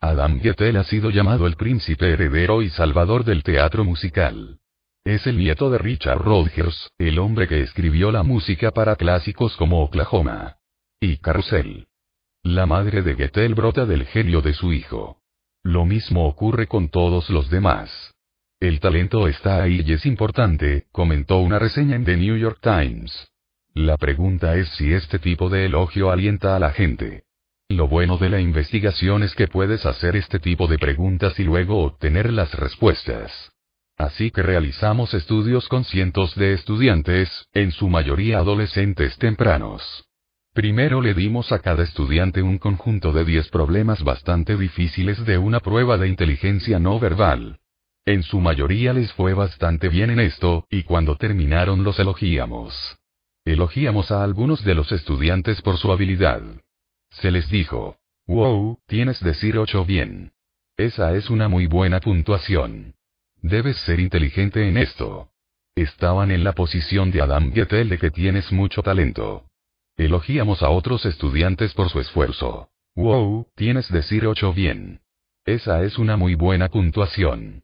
Adam 0.00 0.38
Gettel 0.40 0.76
ha 0.76 0.84
sido 0.84 1.08
llamado 1.10 1.46
el 1.46 1.56
príncipe 1.56 2.12
heredero 2.12 2.60
y 2.60 2.68
salvador 2.68 3.24
del 3.24 3.42
teatro 3.42 3.84
musical. 3.84 4.58
Es 5.02 5.26
el 5.26 5.38
nieto 5.38 5.70
de 5.70 5.78
Richard 5.78 6.18
Rodgers, 6.18 6.90
el 6.98 7.18
hombre 7.18 7.48
que 7.48 7.62
escribió 7.62 8.12
la 8.12 8.22
música 8.22 8.70
para 8.70 8.96
clásicos 8.96 9.56
como 9.56 9.82
Oklahoma 9.82 10.58
y 11.00 11.16
Carousel. 11.16 11.88
La 12.42 12.66
madre 12.66 13.02
de 13.02 13.14
Gettel 13.14 13.54
brota 13.54 13.86
del 13.86 14.04
genio 14.04 14.42
de 14.42 14.52
su 14.52 14.74
hijo. 14.74 15.22
Lo 15.62 15.86
mismo 15.86 16.28
ocurre 16.28 16.66
con 16.66 16.90
todos 16.90 17.30
los 17.30 17.48
demás. 17.48 18.11
El 18.62 18.78
talento 18.78 19.26
está 19.26 19.60
ahí 19.60 19.82
y 19.84 19.92
es 19.92 20.06
importante, 20.06 20.84
comentó 20.92 21.38
una 21.38 21.58
reseña 21.58 21.96
en 21.96 22.04
The 22.04 22.16
New 22.16 22.36
York 22.36 22.60
Times. 22.62 23.32
La 23.74 23.96
pregunta 23.96 24.54
es 24.54 24.68
si 24.76 24.92
este 24.92 25.18
tipo 25.18 25.48
de 25.48 25.66
elogio 25.66 26.12
alienta 26.12 26.54
a 26.54 26.60
la 26.60 26.70
gente. 26.70 27.24
Lo 27.68 27.88
bueno 27.88 28.18
de 28.18 28.28
la 28.28 28.40
investigación 28.40 29.24
es 29.24 29.34
que 29.34 29.48
puedes 29.48 29.84
hacer 29.84 30.14
este 30.14 30.38
tipo 30.38 30.68
de 30.68 30.78
preguntas 30.78 31.40
y 31.40 31.42
luego 31.42 31.82
obtener 31.82 32.32
las 32.32 32.54
respuestas. 32.54 33.50
Así 33.98 34.30
que 34.30 34.44
realizamos 34.44 35.12
estudios 35.12 35.66
con 35.66 35.82
cientos 35.82 36.36
de 36.36 36.52
estudiantes, 36.52 37.48
en 37.54 37.72
su 37.72 37.88
mayoría 37.88 38.38
adolescentes 38.38 39.18
tempranos. 39.18 40.04
Primero 40.54 41.00
le 41.00 41.14
dimos 41.14 41.50
a 41.50 41.58
cada 41.58 41.82
estudiante 41.82 42.42
un 42.42 42.58
conjunto 42.58 43.10
de 43.10 43.24
10 43.24 43.48
problemas 43.48 44.04
bastante 44.04 44.56
difíciles 44.56 45.26
de 45.26 45.36
una 45.36 45.58
prueba 45.58 45.98
de 45.98 46.06
inteligencia 46.06 46.78
no 46.78 47.00
verbal. 47.00 47.58
En 48.04 48.24
su 48.24 48.40
mayoría 48.40 48.92
les 48.92 49.12
fue 49.12 49.32
bastante 49.32 49.88
bien 49.88 50.10
en 50.10 50.18
esto, 50.18 50.66
y 50.68 50.82
cuando 50.82 51.16
terminaron 51.16 51.84
los 51.84 52.00
elogiamos. 52.00 52.98
Elogiamos 53.44 54.10
a 54.10 54.24
algunos 54.24 54.64
de 54.64 54.74
los 54.74 54.90
estudiantes 54.90 55.62
por 55.62 55.76
su 55.76 55.92
habilidad. 55.92 56.42
Se 57.10 57.30
les 57.30 57.48
dijo, 57.48 57.98
wow, 58.26 58.78
tienes 58.86 59.20
decir 59.20 59.56
8 59.56 59.84
bien. 59.84 60.32
Esa 60.76 61.14
es 61.14 61.30
una 61.30 61.48
muy 61.48 61.66
buena 61.66 62.00
puntuación. 62.00 62.94
Debes 63.36 63.76
ser 63.78 64.00
inteligente 64.00 64.68
en 64.68 64.78
esto. 64.78 65.30
Estaban 65.76 66.32
en 66.32 66.42
la 66.42 66.52
posición 66.52 67.12
de 67.12 67.22
Adam 67.22 67.52
Gettel 67.52 67.88
de 67.88 67.98
que 67.98 68.10
tienes 68.10 68.50
mucho 68.50 68.82
talento. 68.82 69.46
Elogiamos 69.96 70.62
a 70.62 70.70
otros 70.70 71.06
estudiantes 71.06 71.72
por 71.74 71.88
su 71.88 72.00
esfuerzo. 72.00 72.68
Wow, 72.96 73.46
tienes 73.54 73.90
decir 73.92 74.26
8 74.26 74.52
bien. 74.52 75.00
Esa 75.44 75.82
es 75.84 75.98
una 75.98 76.16
muy 76.16 76.34
buena 76.34 76.68
puntuación. 76.68 77.62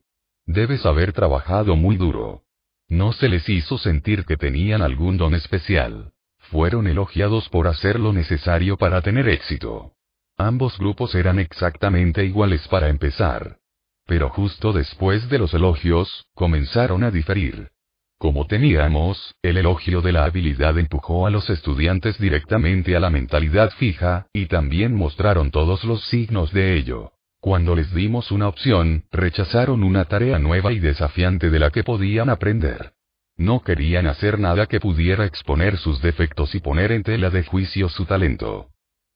Debes 0.48 0.86
haber 0.86 1.12
trabajado 1.12 1.76
muy 1.76 1.98
duro. 1.98 2.44
No 2.88 3.12
se 3.12 3.28
les 3.28 3.46
hizo 3.50 3.76
sentir 3.76 4.24
que 4.24 4.38
tenían 4.38 4.80
algún 4.80 5.18
don 5.18 5.34
especial. 5.34 6.12
Fueron 6.38 6.86
elogiados 6.86 7.50
por 7.50 7.68
hacer 7.68 8.00
lo 8.00 8.14
necesario 8.14 8.78
para 8.78 9.02
tener 9.02 9.28
éxito. 9.28 9.92
Ambos 10.38 10.78
grupos 10.78 11.14
eran 11.14 11.38
exactamente 11.38 12.24
iguales 12.24 12.66
para 12.68 12.88
empezar. 12.88 13.58
Pero 14.06 14.30
justo 14.30 14.72
después 14.72 15.28
de 15.28 15.38
los 15.38 15.52
elogios, 15.52 16.24
comenzaron 16.34 17.04
a 17.04 17.10
diferir. 17.10 17.68
Como 18.16 18.46
teníamos, 18.46 19.34
el 19.42 19.58
elogio 19.58 20.00
de 20.00 20.12
la 20.12 20.24
habilidad 20.24 20.78
empujó 20.78 21.26
a 21.26 21.30
los 21.30 21.50
estudiantes 21.50 22.18
directamente 22.18 22.96
a 22.96 23.00
la 23.00 23.10
mentalidad 23.10 23.70
fija, 23.72 24.28
y 24.32 24.46
también 24.46 24.94
mostraron 24.94 25.50
todos 25.50 25.84
los 25.84 26.02
signos 26.06 26.54
de 26.54 26.78
ello. 26.78 27.12
Cuando 27.40 27.76
les 27.76 27.94
dimos 27.94 28.32
una 28.32 28.48
opción, 28.48 29.04
rechazaron 29.12 29.84
una 29.84 30.04
tarea 30.06 30.38
nueva 30.38 30.72
y 30.72 30.80
desafiante 30.80 31.50
de 31.50 31.58
la 31.60 31.70
que 31.70 31.84
podían 31.84 32.30
aprender. 32.30 32.92
No 33.36 33.60
querían 33.60 34.08
hacer 34.08 34.40
nada 34.40 34.66
que 34.66 34.80
pudiera 34.80 35.24
exponer 35.24 35.78
sus 35.78 36.02
defectos 36.02 36.54
y 36.56 36.60
poner 36.60 36.90
en 36.90 37.04
tela 37.04 37.30
de 37.30 37.44
juicio 37.44 37.88
su 37.88 38.04
talento. 38.04 38.70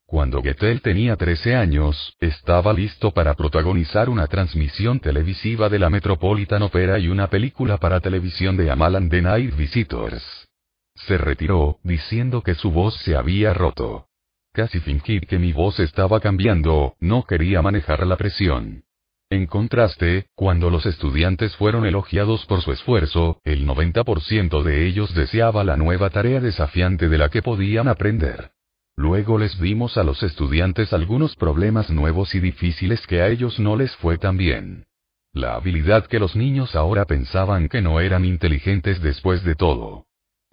Cuando 0.06 0.40
Gettel 0.42 0.82
tenía 0.82 1.16
13 1.16 1.56
años, 1.56 2.14
estaba 2.20 2.72
listo 2.72 3.12
para 3.12 3.34
protagonizar 3.34 4.08
una 4.08 4.28
transmisión 4.28 5.00
televisiva 5.00 5.68
de 5.68 5.80
la 5.80 5.90
Metropolitan 5.90 6.62
Opera 6.62 6.98
y 7.00 7.08
una 7.08 7.28
película 7.28 7.78
para 7.78 7.98
televisión 7.98 8.56
de 8.56 8.70
Amalan 8.70 9.08
The 9.08 9.22
Night 9.22 9.56
Visitors. 9.56 10.22
Se 10.94 11.18
retiró, 11.18 11.78
diciendo 11.82 12.42
que 12.42 12.54
su 12.54 12.70
voz 12.70 12.94
se 12.98 13.16
había 13.16 13.54
roto. 13.54 14.06
Casi 14.54 14.80
fingí 14.80 15.20
que 15.20 15.38
mi 15.38 15.52
voz 15.54 15.80
estaba 15.80 16.20
cambiando, 16.20 16.94
no 17.00 17.22
quería 17.22 17.62
manejar 17.62 18.06
la 18.06 18.16
presión. 18.18 18.84
En 19.30 19.46
contraste, 19.46 20.26
cuando 20.34 20.68
los 20.68 20.84
estudiantes 20.84 21.56
fueron 21.56 21.86
elogiados 21.86 22.44
por 22.44 22.60
su 22.60 22.70
esfuerzo, 22.70 23.40
el 23.44 23.66
90% 23.66 24.62
de 24.62 24.86
ellos 24.86 25.14
deseaba 25.14 25.64
la 25.64 25.78
nueva 25.78 26.10
tarea 26.10 26.38
desafiante 26.38 27.08
de 27.08 27.16
la 27.16 27.30
que 27.30 27.40
podían 27.40 27.88
aprender. 27.88 28.50
Luego 28.94 29.38
les 29.38 29.58
dimos 29.58 29.96
a 29.96 30.04
los 30.04 30.22
estudiantes 30.22 30.92
algunos 30.92 31.34
problemas 31.34 31.88
nuevos 31.88 32.34
y 32.34 32.40
difíciles 32.40 33.06
que 33.06 33.22
a 33.22 33.28
ellos 33.28 33.58
no 33.58 33.74
les 33.74 33.96
fue 33.96 34.18
tan 34.18 34.36
bien. 34.36 34.84
La 35.32 35.54
habilidad 35.54 36.06
que 36.08 36.18
los 36.18 36.36
niños 36.36 36.76
ahora 36.76 37.06
pensaban 37.06 37.70
que 37.70 37.80
no 37.80 38.00
eran 38.00 38.26
inteligentes 38.26 39.00
después 39.00 39.44
de 39.44 39.54
todo. 39.54 40.04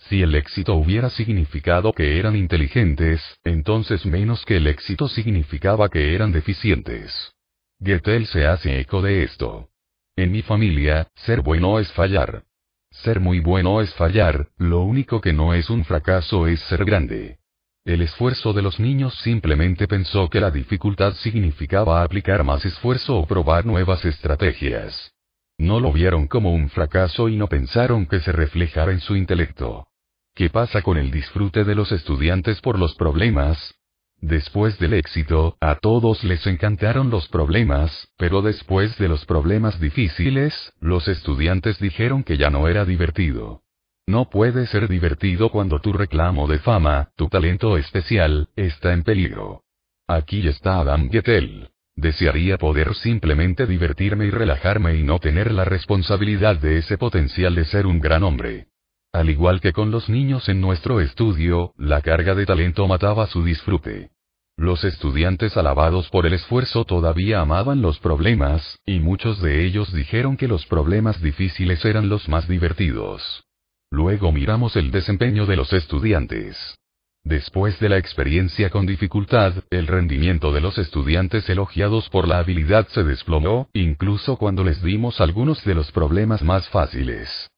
Si 0.10 0.24
el 0.24 0.34
éxito 0.34 0.74
hubiera 0.74 1.12
significado 1.12 1.94
que 1.94 2.18
eran 2.18 2.36
inteligentes, 2.36 3.22
entonces 3.44 4.08
menos 4.08 4.44
que 4.44 4.58
el 4.58 4.66
éxito 4.66 5.08
significaba 5.08 5.88
que 5.88 6.16
eran 6.16 6.32
deficientes. 6.32 7.36
Gettel 7.80 8.26
se 8.26 8.48
hace 8.48 8.80
eco 8.80 9.04
de 9.04 9.22
esto. 9.22 9.70
En 10.16 10.32
mi 10.32 10.42
familia, 10.42 11.08
ser 11.14 11.42
bueno 11.42 11.80
es 11.80 11.92
fallar. 11.92 12.42
Ser 12.90 13.20
muy 13.20 13.40
bueno 13.40 13.82
es 13.82 13.94
fallar, 13.94 14.48
lo 14.58 14.82
único 14.82 15.22
que 15.22 15.32
no 15.32 15.54
es 15.54 15.70
un 15.70 15.86
fracaso 15.86 16.48
es 16.48 16.60
ser 16.62 16.86
grande. 16.86 17.38
El 17.86 18.02
esfuerzo 18.02 18.52
de 18.52 18.64
los 18.64 18.80
niños 18.80 19.14
simplemente 19.20 19.88
pensó 19.88 20.28
que 20.28 20.42
la 20.42 20.50
dificultad 20.50 21.14
significaba 21.14 22.02
aplicar 22.02 22.44
más 22.44 22.66
esfuerzo 22.66 23.16
o 23.16 23.28
probar 23.28 23.64
nuevas 23.64 24.04
estrategias. 24.06 25.14
No 25.60 25.80
lo 25.80 25.94
vieron 25.94 26.26
como 26.26 26.52
un 26.52 26.70
fracaso 26.70 27.30
y 27.30 27.36
no 27.36 27.46
pensaron 27.46 28.08
que 28.08 28.20
se 28.22 28.32
reflejara 28.32 28.92
en 28.92 29.02
su 29.02 29.16
intelecto. 29.16 29.89
¿Qué 30.36 30.50
pasa 30.50 30.82
con 30.82 30.98
el 30.98 31.12
disfrute 31.12 31.64
de 31.64 31.76
los 31.76 31.92
estudiantes 31.92 32.62
por 32.62 32.80
los 32.80 32.96
problemas? 32.96 33.76
Después 34.22 34.78
del 34.80 34.94
éxito, 34.94 35.58
a 35.62 35.76
todos 35.76 36.24
les 36.24 36.46
encantaron 36.46 37.10
los 37.10 37.28
problemas, 37.30 38.10
pero 38.18 38.42
después 38.42 38.98
de 38.98 39.08
los 39.08 39.26
problemas 39.26 39.80
difíciles, 39.80 40.74
los 40.82 41.08
estudiantes 41.08 41.80
dijeron 41.80 42.24
que 42.24 42.38
ya 42.38 42.50
no 42.50 42.68
era 42.68 42.84
divertido. 42.84 43.62
No 44.08 44.30
puede 44.30 44.66
ser 44.68 44.88
divertido 44.88 45.50
cuando 45.50 45.80
tu 45.80 45.94
reclamo 45.94 46.48
de 46.48 46.60
fama, 46.60 47.12
tu 47.16 47.30
talento 47.30 47.78
especial, 47.78 48.50
está 48.56 48.92
en 48.92 49.04
peligro. 49.04 49.62
Aquí 50.08 50.46
está 50.48 50.80
Adam 50.80 51.10
Gettel. 51.10 51.70
Desearía 51.96 52.58
poder 52.58 52.96
simplemente 52.96 53.68
divertirme 53.68 54.26
y 54.26 54.32
relajarme 54.32 54.96
y 54.96 55.04
no 55.04 55.20
tener 55.20 55.52
la 55.52 55.64
responsabilidad 55.64 56.58
de 56.58 56.78
ese 56.78 56.98
potencial 56.98 57.56
de 57.56 57.66
ser 57.66 57.86
un 57.86 58.00
gran 58.00 58.24
hombre. 58.24 58.68
Al 59.12 59.30
igual 59.30 59.60
que 59.60 59.74
con 59.74 59.90
los 59.90 60.08
niños 60.08 60.50
en 60.50 60.62
nuestro 60.62 61.02
estudio, 61.02 61.74
la 61.78 62.02
carga 62.02 62.36
de 62.36 62.46
talento 62.46 62.88
mataba 62.88 63.26
su 63.26 63.44
disfrute. 63.44 64.12
Los 64.56 64.84
estudiantes 64.84 65.58
alabados 65.58 66.10
por 66.10 66.28
el 66.28 66.34
esfuerzo 66.34 66.86
todavía 66.86 67.42
amaban 67.42 67.82
los 67.82 67.98
problemas, 68.00 68.78
y 68.86 69.00
muchos 69.00 69.42
de 69.42 69.66
ellos 69.66 69.92
dijeron 69.94 70.38
que 70.38 70.48
los 70.48 70.66
problemas 70.68 71.22
difíciles 71.22 71.84
eran 71.86 72.08
los 72.08 72.30
más 72.30 72.48
divertidos. 72.48 73.46
Luego 73.90 74.32
miramos 74.32 74.76
el 74.76 74.92
desempeño 74.92 75.48
de 75.48 75.56
los 75.56 75.74
estudiantes. 75.74 76.78
Después 77.24 77.80
de 77.80 77.90
la 77.90 77.98
experiencia 77.98 78.70
con 78.70 78.86
dificultad, 78.86 79.54
el 79.72 79.88
rendimiento 79.88 80.52
de 80.52 80.62
los 80.62 80.78
estudiantes 80.78 81.50
elogiados 81.50 82.10
por 82.10 82.28
la 82.28 82.38
habilidad 82.38 82.88
se 82.90 83.04
desplomó, 83.04 83.70
incluso 83.74 84.38
cuando 84.38 84.64
les 84.64 84.84
dimos 84.84 85.20
algunos 85.20 85.64
de 85.66 85.74
los 85.74 85.92
problemas 85.92 86.44
más 86.44 86.70
fáciles. 86.70 87.50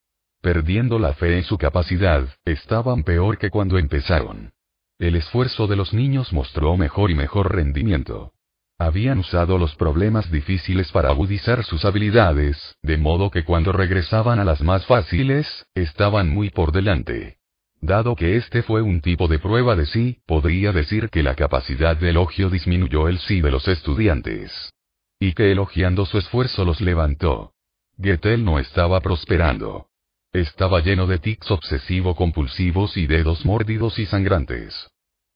Perdiendo 0.41 0.97
la 0.97 1.13
fe 1.13 1.37
en 1.37 1.43
su 1.43 1.59
capacidad, 1.59 2.27
estaban 2.45 3.03
peor 3.03 3.37
que 3.37 3.51
cuando 3.51 3.77
empezaron. 3.77 4.53
El 4.97 5.15
esfuerzo 5.15 5.67
de 5.67 5.75
los 5.75 5.93
niños 5.93 6.33
mostró 6.33 6.77
mejor 6.77 7.11
y 7.11 7.15
mejor 7.15 7.55
rendimiento. 7.55 8.33
Habían 8.79 9.19
usado 9.19 9.59
los 9.59 9.75
problemas 9.75 10.31
difíciles 10.31 10.91
para 10.91 11.09
agudizar 11.09 11.63
sus 11.63 11.85
habilidades, 11.85 12.75
de 12.81 12.97
modo 12.97 13.29
que 13.29 13.43
cuando 13.43 13.71
regresaban 13.71 14.39
a 14.39 14.43
las 14.43 14.61
más 14.61 14.83
fáciles, 14.87 15.67
estaban 15.75 16.29
muy 16.29 16.49
por 16.49 16.71
delante. 16.71 17.37
Dado 17.79 18.15
que 18.15 18.37
este 18.37 18.63
fue 18.63 18.81
un 18.81 19.01
tipo 19.01 19.27
de 19.27 19.37
prueba 19.37 19.75
de 19.75 19.85
sí, 19.85 20.21
podría 20.25 20.71
decir 20.71 21.09
que 21.09 21.21
la 21.21 21.35
capacidad 21.35 21.95
de 21.95 22.09
elogio 22.09 22.49
disminuyó 22.49 23.07
el 23.07 23.19
sí 23.19 23.41
de 23.41 23.51
los 23.51 23.67
estudiantes. 23.67 24.73
Y 25.19 25.33
que 25.33 25.51
elogiando 25.51 26.07
su 26.07 26.17
esfuerzo 26.17 26.65
los 26.65 26.81
levantó. 26.81 27.53
Gettel 28.01 28.43
no 28.43 28.57
estaba 28.57 29.01
prosperando. 29.01 29.90
Estaba 30.34 30.80
lleno 30.80 31.08
de 31.08 31.19
tics 31.19 31.51
obsesivo-compulsivos 31.51 32.95
y 32.95 33.06
dedos 33.06 33.45
mórdidos 33.45 34.00
y 34.00 34.06
sangrantes. 34.06 34.90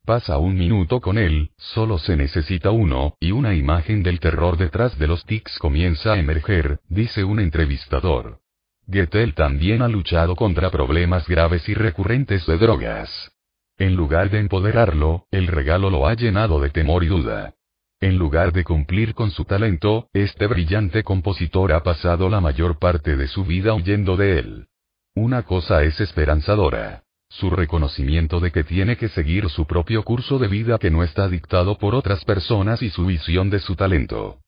Pasa 0.06 0.38
un 0.38 0.56
minuto 0.58 1.02
con 1.02 1.18
él, 1.18 1.52
solo 1.58 1.98
se 1.98 2.16
necesita 2.16 2.72
uno, 2.72 3.18
y 3.20 3.32
una 3.32 3.56
imagen 3.56 4.04
del 4.04 4.22
terror 4.22 4.56
detrás 4.56 4.98
de 4.98 5.08
los 5.08 5.26
tics 5.26 5.60
comienza 5.60 6.14
a 6.14 6.18
emerger, 6.18 6.80
dice 6.88 7.26
un 7.26 7.42
entrevistador. 7.42 8.40
Gettel 8.90 9.34
también 9.34 9.82
ha 9.82 9.90
luchado 9.90 10.34
contra 10.38 10.72
problemas 10.72 11.28
graves 11.28 11.68
y 11.68 11.74
recurrentes 11.74 12.46
de 12.46 12.58
drogas. 12.58 13.34
En 13.78 13.96
lugar 13.96 14.30
de 14.30 14.40
empoderarlo, 14.40 15.26
el 15.30 15.48
regalo 15.48 15.90
lo 15.90 16.08
ha 16.08 16.14
llenado 16.14 16.62
de 16.62 16.70
temor 16.70 17.04
y 17.04 17.08
duda. 17.08 17.56
En 18.00 18.18
lugar 18.18 18.54
de 18.54 18.64
cumplir 18.64 19.14
con 19.14 19.32
su 19.32 19.44
talento, 19.44 20.08
este 20.14 20.48
brillante 20.48 21.04
compositor 21.04 21.74
ha 21.74 21.84
pasado 21.84 22.30
la 22.30 22.40
mayor 22.40 22.80
parte 22.80 23.18
de 23.18 23.28
su 23.28 23.44
vida 23.44 23.74
huyendo 23.74 24.16
de 24.16 24.40
él. 24.40 24.68
Una 25.16 25.44
cosa 25.44 25.84
es 25.84 26.00
esperanzadora 26.02 27.06
su 27.30 27.50
reconocimiento 27.50 28.40
de 28.40 28.52
que 28.52 28.64
tiene 28.64 28.98
que 28.98 29.10
seguir 29.10 29.50
su 29.50 29.66
propio 29.66 30.04
curso 30.04 30.40
de 30.40 30.48
vida 30.48 30.78
que 30.78 30.92
no 30.92 31.04
está 31.04 31.28
dictado 31.28 31.78
por 31.78 31.96
otras 31.96 32.24
personas 32.24 32.82
y 32.82 32.90
su 32.90 33.06
visión 33.06 33.50
de 33.50 33.60
su 33.60 33.76
talento. 33.76 34.40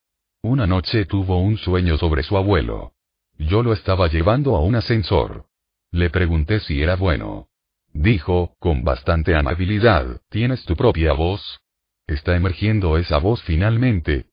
Una 0.41 0.67
noche 0.67 1.05
tuvo 1.05 1.37
un 1.41 1.57
sueño 1.57 1.97
sobre 1.97 2.23
su 2.23 2.37
abuelo. 2.37 2.93
Yo 3.37 3.61
lo 3.61 3.73
estaba 3.73 4.07
llevando 4.07 4.55
a 4.55 4.61
un 4.61 4.75
ascensor. 4.75 5.45
Le 5.91 6.09
pregunté 6.09 6.59
si 6.61 6.81
era 6.81 6.95
bueno. 6.95 7.47
Dijo, 7.93 8.55
con 8.59 8.83
bastante 8.83 9.35
amabilidad, 9.35 10.21
¿tienes 10.29 10.63
tu 10.63 10.75
propia 10.75 11.13
voz? 11.13 11.59
Está 12.05 12.35
emergiendo 12.35 12.97
esa 12.97 13.17
voz 13.17 13.41
finalmente. 13.43 14.27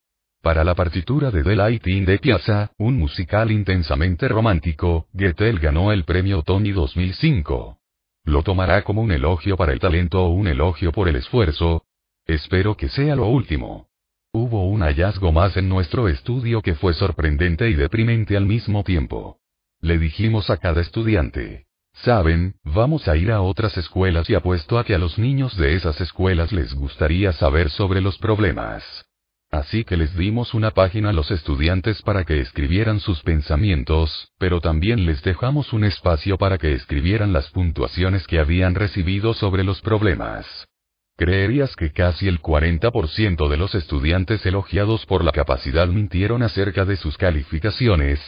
Para 0.45 0.63
la 0.63 0.75
partitura 0.75 1.31
de 1.31 1.41
The 1.41 1.55
Lighting 1.55 2.05
de 2.05 2.19
Piazza, 2.19 2.69
un 2.77 2.99
musical 2.99 3.49
intensamente 3.49 4.27
romántico, 4.27 5.07
Gettel 5.17 5.57
ganó 5.57 5.91
el 5.91 6.03
premio 6.03 6.43
Tony 6.43 6.71
2005. 6.71 7.79
¿Lo 8.25 8.43
tomará 8.43 8.83
como 8.83 9.01
un 9.01 9.11
elogio 9.11 9.57
para 9.57 9.73
el 9.73 9.79
talento 9.79 10.23
o 10.23 10.29
un 10.29 10.47
elogio 10.47 10.91
por 10.91 11.07
el 11.07 11.15
esfuerzo? 11.15 11.85
Espero 12.27 12.77
que 12.77 12.89
sea 12.89 13.15
lo 13.15 13.25
último. 13.25 13.87
Hubo 14.33 14.67
un 14.67 14.83
hallazgo 14.83 15.31
más 15.31 15.57
en 15.57 15.67
nuestro 15.67 16.07
estudio 16.07 16.61
que 16.61 16.75
fue 16.75 16.93
sorprendente 16.93 17.67
y 17.71 17.73
deprimente 17.73 18.37
al 18.37 18.45
mismo 18.45 18.83
tiempo. 18.83 19.39
Le 19.81 19.97
dijimos 19.97 20.51
a 20.51 20.57
cada 20.57 20.81
estudiante. 20.81 21.65
Saben, 21.91 22.53
vamos 22.63 23.07
a 23.07 23.17
ir 23.17 23.31
a 23.31 23.41
otras 23.41 23.75
escuelas 23.79 24.29
y 24.29 24.35
apuesto 24.35 24.77
a 24.77 24.83
que 24.83 24.93
a 24.93 24.99
los 24.99 25.17
niños 25.17 25.57
de 25.57 25.73
esas 25.73 25.99
escuelas 26.01 26.51
les 26.51 26.75
gustaría 26.75 27.33
saber 27.33 27.71
sobre 27.71 27.99
los 27.99 28.19
problemas. 28.19 29.04
Así 29.55 29.85
que 29.85 29.95
les 29.95 30.13
dimos 30.17 30.53
una 30.53 30.71
página 30.71 31.11
a 31.11 31.13
los 31.13 31.31
estudiantes 31.31 32.01
para 32.01 32.25
que 32.25 32.41
escribieran 32.41 32.99
sus 32.99 33.21
pensamientos, 33.21 34.33
pero 34.37 34.59
también 34.59 35.05
les 35.05 35.23
dejamos 35.23 35.71
un 35.71 35.85
espacio 35.85 36.37
para 36.37 36.57
que 36.57 36.73
escribieran 36.73 37.31
las 37.31 37.49
puntuaciones 37.51 38.27
que 38.27 38.39
habían 38.39 38.75
recibido 38.75 39.33
sobre 39.33 39.63
los 39.63 39.79
problemas. 39.79 40.67
¿Creerías 41.15 41.73
que 41.77 41.93
casi 41.93 42.27
el 42.27 42.41
40% 42.41 43.47
de 43.47 43.55
los 43.55 43.75
estudiantes 43.75 44.45
elogiados 44.45 45.05
por 45.05 45.23
la 45.23 45.31
capacidad 45.31 45.87
mintieron 45.87 46.43
acerca 46.43 46.83
de 46.83 46.97
sus 46.97 47.17
calificaciones? 47.17 48.19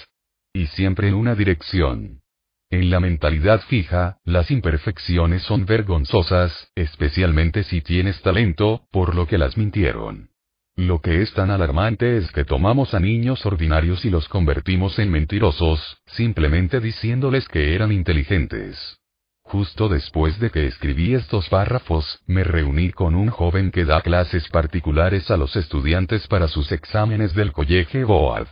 Y 0.53 0.67
siempre 0.67 1.09
en 1.09 1.15
una 1.15 1.35
dirección. 1.35 2.21
En 2.69 2.89
la 2.89 3.01
mentalidad 3.01 3.59
fija, 3.67 4.17
las 4.23 4.49
imperfecciones 4.49 5.43
son 5.43 5.65
vergonzosas, 5.65 6.71
especialmente 6.75 7.63
si 7.63 7.81
tienes 7.81 8.21
talento, 8.21 8.87
por 8.91 9.13
lo 9.13 9.27
que 9.27 9.37
las 9.37 9.57
mintieron. 9.57 10.29
Lo 10.77 11.01
que 11.01 11.23
es 11.23 11.33
tan 11.33 11.49
alarmante 11.49 12.17
es 12.17 12.31
que 12.31 12.45
tomamos 12.45 12.93
a 12.93 12.99
niños 12.99 13.43
ordinarios 13.47 14.05
y 14.05 14.11
los 14.11 14.29
convertimos 14.29 14.99
en 14.99 15.09
mentirosos, 15.09 15.97
simplemente 16.05 16.79
diciéndoles 16.79 17.47
que 17.47 17.73
eran 17.73 17.91
inteligentes. 17.91 18.99
Justo 19.41 19.89
después 19.89 20.39
de 20.39 20.51
que 20.51 20.67
escribí 20.67 21.15
estos 21.15 21.49
párrafos, 21.49 22.21
me 22.27 22.43
reuní 22.43 22.91
con 22.91 23.15
un 23.15 23.29
joven 23.29 23.71
que 23.71 23.85
da 23.85 24.01
clases 24.01 24.47
particulares 24.49 25.31
a 25.31 25.37
los 25.37 25.55
estudiantes 25.55 26.27
para 26.27 26.47
sus 26.47 26.71
exámenes 26.71 27.33
del 27.33 27.53
College 27.53 28.03
Board. 28.03 28.49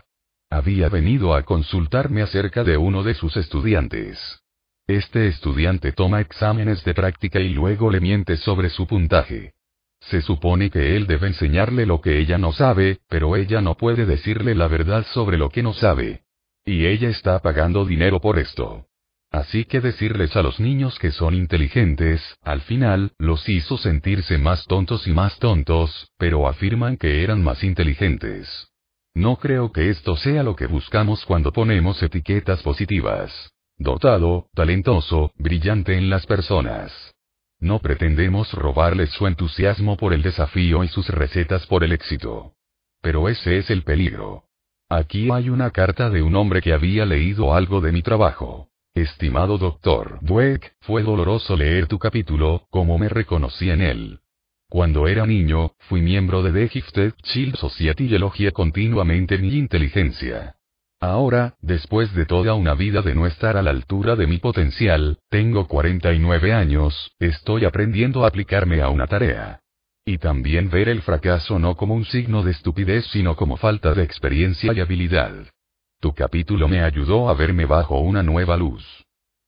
Había 0.50 0.90
venido 0.90 1.36
a 1.36 1.44
consultarme 1.44 2.24
acerca 2.24 2.64
de 2.64 2.76
uno 2.76 3.04
de 3.04 3.14
sus 3.14 3.38
estudiantes. 3.38 4.42
Este 4.88 5.28
estudiante 5.28 5.92
toma 5.92 6.22
exámenes 6.22 6.84
de 6.86 6.96
práctica 6.96 7.40
y 7.40 7.50
luego 7.50 7.92
le 7.92 8.00
miente 8.00 8.36
sobre 8.38 8.72
su 8.72 8.88
puntaje. 8.88 9.54
Se 10.10 10.22
supone 10.22 10.70
que 10.70 10.96
él 10.96 11.08
debe 11.08 11.28
enseñarle 11.28 11.86
lo 11.86 12.02
que 12.02 12.20
ella 12.20 12.38
no 12.38 12.52
sabe, 12.52 13.00
pero 13.10 13.36
ella 13.36 13.62
no 13.62 13.76
puede 13.76 14.06
decirle 14.06 14.54
la 14.54 14.68
verdad 14.68 15.06
sobre 15.14 15.38
lo 15.38 15.50
que 15.50 15.64
no 15.64 15.74
sabe. 15.74 16.22
Y 16.64 16.86
ella 16.86 17.10
está 17.10 17.40
pagando 17.40 17.86
dinero 17.86 18.20
por 18.22 18.38
esto. 18.38 18.86
Así 19.32 19.66
que 19.66 19.82
decirles 19.82 20.36
a 20.36 20.44
los 20.44 20.60
niños 20.60 20.98
que 21.00 21.12
son 21.12 21.34
inteligentes, 21.34 22.22
al 22.42 22.62
final, 22.62 23.14
los 23.18 23.50
hizo 23.50 23.78
sentirse 23.78 24.38
más 24.38 24.66
tontos 24.66 25.08
y 25.08 25.12
más 25.12 25.38
tontos, 25.40 26.10
pero 26.18 26.48
afirman 26.48 26.98
que 26.98 27.24
eran 27.24 27.44
más 27.44 27.64
inteligentes. 27.64 28.70
No 29.14 29.38
creo 29.38 29.72
que 29.72 29.90
esto 29.90 30.16
sea 30.18 30.44
lo 30.44 30.56
que 30.56 30.68
buscamos 30.68 31.26
cuando 31.26 31.52
ponemos 31.52 32.02
etiquetas 32.04 32.62
positivas. 32.62 33.52
Dotado, 33.78 34.48
talentoso, 34.54 35.32
brillante 35.38 35.98
en 35.98 36.10
las 36.10 36.26
personas. 36.26 37.15
No 37.66 37.80
pretendemos 37.80 38.54
robarles 38.54 39.10
su 39.10 39.26
entusiasmo 39.26 39.98
por 39.98 40.14
el 40.14 40.22
desafío 40.22 40.84
y 40.84 40.88
sus 40.88 41.10
recetas 41.10 41.66
por 41.66 41.84
el 41.84 41.94
éxito. 41.94 42.54
Pero 43.02 43.28
ese 43.28 43.58
es 43.58 43.72
el 43.72 43.82
peligro. 43.82 44.44
Aquí 44.88 45.32
hay 45.32 45.50
una 45.50 45.72
carta 45.72 46.12
de 46.12 46.22
un 46.22 46.36
hombre 46.36 46.62
que 46.62 46.74
había 46.74 47.08
leído 47.08 47.56
algo 47.56 47.82
de 47.82 47.92
mi 47.92 48.04
trabajo. 48.04 48.68
Estimado 48.94 49.58
doctor 49.58 50.20
Dweck, 50.22 50.76
fue 50.82 51.02
doloroso 51.02 51.58
leer 51.58 51.88
tu 51.88 51.98
capítulo, 51.98 52.68
como 52.70 53.00
me 53.00 53.10
reconocí 53.10 53.72
en 53.72 53.82
él. 53.82 54.20
Cuando 54.70 55.08
era 55.08 55.26
niño, 55.26 55.72
fui 55.90 56.02
miembro 56.02 56.44
de 56.44 56.52
The 56.52 56.70
Gifted 56.70 57.14
Child 57.24 57.56
Society 57.56 58.06
y 58.06 58.14
elogié 58.14 58.52
continuamente 58.52 59.40
mi 59.40 59.56
inteligencia. 59.56 60.56
Ahora, 61.06 61.54
después 61.62 62.16
de 62.16 62.26
toda 62.26 62.56
una 62.56 62.74
vida 62.74 63.04
de 63.04 63.14
no 63.14 63.28
estar 63.28 63.58
a 63.58 63.62
la 63.62 63.70
altura 63.70 64.16
de 64.16 64.26
mi 64.26 64.40
potencial, 64.40 65.20
tengo 65.30 65.68
49 65.68 66.52
años, 66.52 67.12
estoy 67.20 67.64
aprendiendo 67.64 68.26
a 68.26 68.30
aplicarme 68.30 68.82
a 68.82 68.90
una 68.90 69.06
tarea. 69.06 69.60
Y 70.04 70.18
también 70.18 70.72
ver 70.72 70.90
el 70.90 71.04
fracaso 71.04 71.60
no 71.60 71.76
como 71.76 71.94
un 71.94 72.06
signo 72.06 72.42
de 72.42 72.54
estupidez 72.54 73.06
sino 73.12 73.36
como 73.36 73.56
falta 73.56 73.94
de 73.94 74.02
experiencia 74.02 74.74
y 74.74 74.80
habilidad. 74.80 75.32
Tu 76.00 76.12
capítulo 76.16 76.68
me 76.68 76.82
ayudó 76.82 77.30
a 77.30 77.36
verme 77.36 77.68
bajo 77.68 78.00
una 78.00 78.24
nueva 78.24 78.58
luz. 78.58 78.84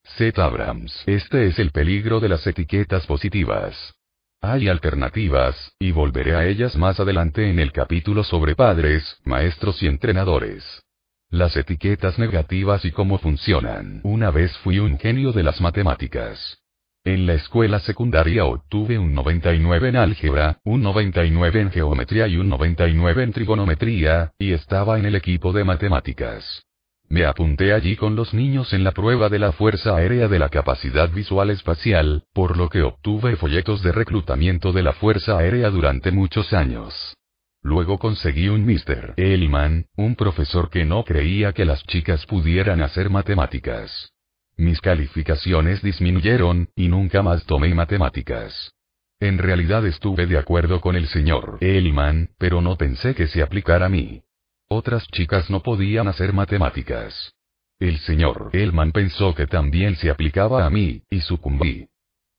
Seth 0.03 0.37
Abrams. 0.37 1.03
Este 1.07 1.47
es 1.47 1.57
el 1.57 1.71
peligro 1.71 2.19
de 2.19 2.29
las 2.29 2.45
etiquetas 2.45 3.07
positivas. 3.07 3.95
Hay 4.41 4.69
alternativas, 4.69 5.73
y 5.79 5.91
volveré 5.91 6.35
a 6.35 6.45
ellas 6.45 6.75
más 6.75 6.99
adelante 6.99 7.49
en 7.49 7.57
el 7.57 7.71
capítulo 7.71 8.23
sobre 8.23 8.53
padres, 8.53 9.17
maestros 9.25 9.81
y 9.81 9.87
entrenadores. 9.87 10.83
Las 11.29 11.57
etiquetas 11.57 12.17
negativas 12.17 12.85
y 12.85 12.91
cómo 12.91 13.17
funcionan. 13.17 13.99
Una 14.03 14.31
vez 14.31 14.57
fui 14.59 14.79
un 14.79 14.97
genio 14.97 15.33
de 15.33 15.43
las 15.43 15.59
matemáticas. 15.59 16.59
En 17.03 17.25
la 17.25 17.33
escuela 17.33 17.79
secundaria 17.81 18.45
obtuve 18.45 18.97
un 18.97 19.13
99 19.13 19.89
en 19.89 19.97
álgebra, 19.97 20.59
un 20.63 20.81
99 20.83 21.61
en 21.61 21.71
geometría 21.71 22.27
y 22.27 22.37
un 22.37 22.47
99 22.47 23.23
en 23.23 23.33
trigonometría, 23.33 24.31
y 24.39 24.53
estaba 24.53 24.97
en 24.99 25.05
el 25.05 25.15
equipo 25.15 25.51
de 25.51 25.65
matemáticas. 25.65 26.63
Me 27.09 27.25
apunté 27.25 27.73
allí 27.73 27.97
con 27.97 28.15
los 28.15 28.33
niños 28.33 28.71
en 28.71 28.85
la 28.85 28.93
prueba 28.93 29.27
de 29.27 29.39
la 29.39 29.51
Fuerza 29.51 29.97
Aérea 29.97 30.29
de 30.29 30.39
la 30.39 30.47
Capacidad 30.47 31.09
Visual 31.09 31.49
Espacial, 31.49 32.23
por 32.33 32.55
lo 32.55 32.69
que 32.69 32.83
obtuve 32.83 33.35
folletos 33.35 33.83
de 33.83 33.91
reclutamiento 33.91 34.71
de 34.71 34.83
la 34.83 34.93
Fuerza 34.93 35.37
Aérea 35.37 35.69
durante 35.71 36.11
muchos 36.11 36.53
años. 36.53 37.16
Luego 37.61 37.97
conseguí 37.97 38.49
un 38.49 38.65
Mr. 38.65 39.13
Elman, 39.17 39.87
un 39.95 40.15
profesor 40.15 40.69
que 40.69 40.85
no 40.85 41.03
creía 41.03 41.53
que 41.53 41.65
las 41.65 41.83
chicas 41.83 42.25
pudieran 42.25 42.81
hacer 42.81 43.09
matemáticas. 43.09 44.13
Mis 44.55 44.81
calificaciones 44.81 45.81
disminuyeron, 45.81 46.69
y 46.75 46.87
nunca 46.87 47.21
más 47.21 47.45
tomé 47.45 47.73
matemáticas. 47.73 48.73
En 49.19 49.37
realidad 49.37 49.85
estuve 49.85 50.27
de 50.27 50.37
acuerdo 50.37 50.79
con 50.81 50.95
el 50.95 51.07
señor 51.07 51.57
Elman, 51.61 52.29
pero 52.37 52.61
no 52.61 52.77
pensé 52.77 53.15
que 53.15 53.27
se 53.27 53.41
aplicara 53.41 53.87
a 53.87 53.89
mí. 53.89 54.21
Otras 54.69 55.07
chicas 55.07 55.49
no 55.49 55.61
podían 55.61 56.07
hacer 56.07 56.33
matemáticas. 56.33 57.33
El 57.79 57.97
señor 57.99 58.49
Elman 58.53 58.91
pensó 58.91 59.33
que 59.33 59.47
también 59.47 59.95
se 59.95 60.09
aplicaba 60.09 60.65
a 60.65 60.69
mí, 60.69 61.03
y 61.09 61.21
sucumbí. 61.21 61.87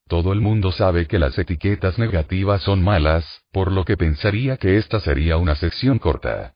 Todo 0.08 0.32
el 0.32 0.40
mundo 0.40 0.72
sabe 0.72 1.06
que 1.06 1.18
las 1.18 1.38
etiquetas 1.38 1.98
negativas 1.98 2.62
son 2.62 2.82
malas, 2.82 3.42
por 3.52 3.70
lo 3.70 3.84
que 3.84 3.98
pensaría 3.98 4.56
que 4.56 4.78
esta 4.78 5.00
sería 5.00 5.36
una 5.36 5.54
sección 5.54 5.98
corta. 5.98 6.54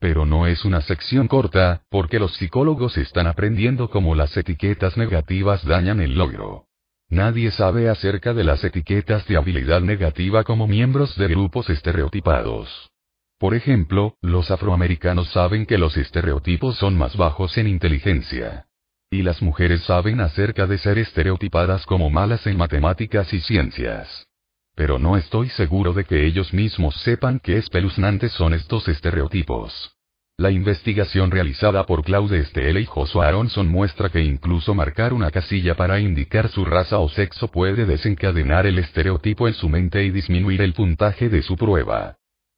Pero 0.00 0.24
no 0.24 0.46
es 0.46 0.64
una 0.64 0.80
sección 0.80 1.28
corta, 1.28 1.82
porque 1.90 2.18
los 2.18 2.34
psicólogos 2.36 2.96
están 2.96 3.26
aprendiendo 3.26 3.90
cómo 3.90 4.14
las 4.14 4.34
etiquetas 4.38 4.96
negativas 4.96 5.66
dañan 5.66 6.00
el 6.00 6.14
logro. 6.14 6.64
Nadie 7.10 7.50
sabe 7.50 7.90
acerca 7.90 8.32
de 8.32 8.44
las 8.44 8.64
etiquetas 8.64 9.26
de 9.28 9.36
habilidad 9.36 9.82
negativa 9.82 10.42
como 10.42 10.66
miembros 10.66 11.14
de 11.16 11.28
grupos 11.28 11.68
estereotipados. 11.68 12.90
Por 13.38 13.54
ejemplo, 13.54 14.16
los 14.22 14.50
afroamericanos 14.50 15.28
saben 15.28 15.66
que 15.66 15.76
los 15.76 15.94
estereotipos 15.98 16.76
son 16.76 16.96
más 16.96 17.18
bajos 17.18 17.58
en 17.58 17.68
inteligencia. 17.68 18.66
Y 19.14 19.22
las 19.22 19.40
mujeres 19.42 19.80
saben 19.84 20.20
acerca 20.20 20.66
de 20.66 20.76
ser 20.76 20.98
estereotipadas 20.98 21.86
como 21.86 22.10
malas 22.10 22.48
en 22.48 22.56
matemáticas 22.56 23.32
y 23.32 23.38
ciencias. 23.38 24.26
Pero 24.74 24.98
no 24.98 25.16
estoy 25.16 25.50
seguro 25.50 25.92
de 25.92 26.02
que 26.02 26.26
ellos 26.26 26.52
mismos 26.52 26.96
sepan 26.96 27.38
qué 27.38 27.58
espeluznantes 27.58 28.32
son 28.32 28.54
estos 28.54 28.88
estereotipos. 28.88 29.92
La 30.36 30.50
investigación 30.50 31.30
realizada 31.30 31.86
por 31.86 32.02
Claude 32.02 32.44
Stelle 32.44 32.80
y 32.80 32.86
Joshua 32.86 33.28
Aronson 33.28 33.68
muestra 33.68 34.08
que 34.08 34.20
incluso 34.20 34.74
marcar 34.74 35.12
una 35.12 35.30
casilla 35.30 35.76
para 35.76 36.00
indicar 36.00 36.48
su 36.48 36.64
raza 36.64 36.98
o 36.98 37.08
sexo 37.08 37.46
puede 37.46 37.86
desencadenar 37.86 38.66
el 38.66 38.80
estereotipo 38.80 39.46
en 39.46 39.54
su 39.54 39.68
mente 39.68 40.02
y 40.02 40.10
disminuir 40.10 40.60
el 40.60 40.72
puntaje 40.72 41.28
de 41.28 41.42
su 41.42 41.56
prueba. 41.56 42.16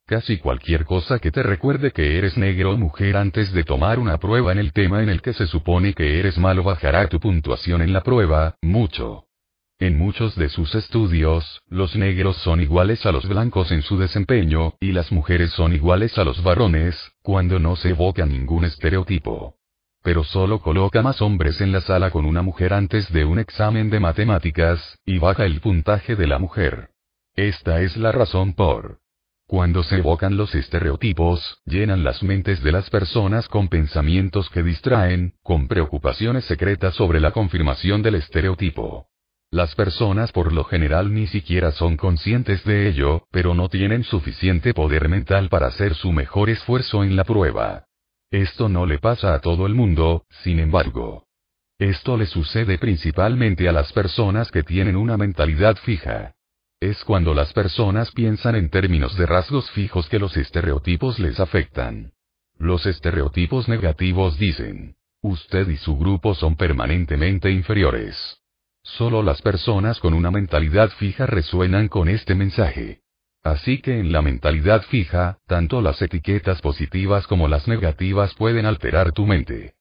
Casi 0.08 0.38
cualquier 0.38 0.84
cosa 0.84 1.18
que 1.18 1.32
te 1.32 1.42
recuerde 1.42 1.90
que 1.90 2.16
eres 2.16 2.36
negro 2.38 2.70
o 2.70 2.76
mujer 2.76 3.16
antes 3.16 3.52
de 3.52 3.64
tomar 3.64 3.98
una 3.98 4.18
prueba 4.18 4.52
en 4.52 4.58
el 4.58 4.72
tema 4.72 5.02
en 5.02 5.08
el 5.08 5.20
que 5.20 5.32
se 5.32 5.48
supone 5.48 5.94
que 5.94 6.20
eres 6.20 6.38
malo 6.38 6.62
bajará 6.62 7.08
tu 7.08 7.18
puntuación 7.18 7.82
en 7.82 7.92
la 7.92 8.04
prueba, 8.04 8.54
mucho. 8.62 9.24
En 9.80 9.98
muchos 9.98 10.36
de 10.36 10.48
sus 10.48 10.76
estudios, 10.76 11.60
los 11.66 11.96
negros 11.96 12.36
son 12.36 12.60
iguales 12.60 13.04
a 13.04 13.10
los 13.10 13.28
blancos 13.28 13.72
en 13.72 13.82
su 13.82 13.98
desempeño, 13.98 14.74
y 14.78 14.92
las 14.92 15.10
mujeres 15.10 15.50
son 15.50 15.74
iguales 15.74 16.16
a 16.18 16.24
los 16.24 16.40
varones, 16.40 16.96
cuando 17.20 17.58
no 17.58 17.74
se 17.74 17.90
evoca 17.90 18.24
ningún 18.26 18.64
estereotipo. 18.64 19.56
Pero 20.04 20.22
solo 20.22 20.60
coloca 20.60 21.02
más 21.02 21.20
hombres 21.20 21.60
en 21.60 21.72
la 21.72 21.80
sala 21.80 22.12
con 22.12 22.26
una 22.26 22.42
mujer 22.42 22.74
antes 22.74 23.12
de 23.12 23.24
un 23.24 23.40
examen 23.40 23.90
de 23.90 23.98
matemáticas, 23.98 25.00
y 25.04 25.18
baja 25.18 25.46
el 25.46 25.60
puntaje 25.60 26.14
de 26.14 26.28
la 26.28 26.38
mujer. 26.38 26.90
Esta 27.34 27.80
es 27.80 27.96
la 27.96 28.12
razón 28.12 28.54
por 28.54 29.00
cuando 29.46 29.84
se 29.84 29.98
evocan 29.98 30.36
los 30.36 30.54
estereotipos, 30.56 31.60
llenan 31.64 32.02
las 32.02 32.22
mentes 32.22 32.62
de 32.64 32.72
las 32.72 32.90
personas 32.90 33.48
con 33.48 33.68
pensamientos 33.68 34.50
que 34.50 34.64
distraen, 34.64 35.34
con 35.42 35.68
preocupaciones 35.68 36.44
secretas 36.46 36.94
sobre 36.94 37.20
la 37.20 37.30
confirmación 37.30 38.02
del 38.02 38.16
estereotipo. 38.16 39.06
Las 39.52 39.76
personas 39.76 40.32
por 40.32 40.52
lo 40.52 40.64
general 40.64 41.14
ni 41.14 41.28
siquiera 41.28 41.70
son 41.70 41.96
conscientes 41.96 42.64
de 42.64 42.88
ello, 42.88 43.28
pero 43.30 43.54
no 43.54 43.68
tienen 43.68 44.02
suficiente 44.02 44.74
poder 44.74 45.08
mental 45.08 45.48
para 45.48 45.68
hacer 45.68 45.94
su 45.94 46.10
mejor 46.10 46.50
esfuerzo 46.50 47.04
en 47.04 47.14
la 47.14 47.22
prueba. 47.22 47.84
Esto 48.32 48.68
no 48.68 48.84
le 48.84 48.98
pasa 48.98 49.32
a 49.34 49.40
todo 49.40 49.66
el 49.66 49.74
mundo, 49.74 50.26
sin 50.42 50.58
embargo. 50.58 51.26
Esto 51.78 52.16
le 52.16 52.26
sucede 52.26 52.78
principalmente 52.78 53.68
a 53.68 53.72
las 53.72 53.92
personas 53.92 54.50
que 54.50 54.64
tienen 54.64 54.96
una 54.96 55.16
mentalidad 55.16 55.76
fija. 55.76 56.35
Es 56.80 57.02
cuando 57.04 57.32
las 57.32 57.54
personas 57.54 58.12
piensan 58.12 58.54
en 58.54 58.68
términos 58.68 59.16
de 59.16 59.24
rasgos 59.24 59.70
fijos 59.70 60.10
que 60.10 60.18
los 60.18 60.36
estereotipos 60.36 61.18
les 61.18 61.40
afectan. 61.40 62.12
Los 62.58 62.84
estereotipos 62.84 63.66
negativos 63.66 64.38
dicen, 64.38 64.96
usted 65.22 65.68
y 65.70 65.78
su 65.78 65.96
grupo 65.96 66.34
son 66.34 66.56
permanentemente 66.56 67.50
inferiores. 67.50 68.42
Solo 68.82 69.22
las 69.22 69.40
personas 69.40 70.00
con 70.00 70.12
una 70.12 70.30
mentalidad 70.30 70.90
fija 70.90 71.24
resuenan 71.24 71.88
con 71.88 72.10
este 72.10 72.34
mensaje. 72.34 73.00
Así 73.42 73.80
que 73.80 73.98
en 73.98 74.12
la 74.12 74.20
mentalidad 74.20 74.82
fija, 74.82 75.38
tanto 75.46 75.80
las 75.80 76.02
etiquetas 76.02 76.60
positivas 76.60 77.26
como 77.26 77.48
las 77.48 77.66
negativas 77.68 78.34
pueden 78.34 78.66
alterar 78.66 79.12
tu 79.12 79.24
mente. 79.24 79.75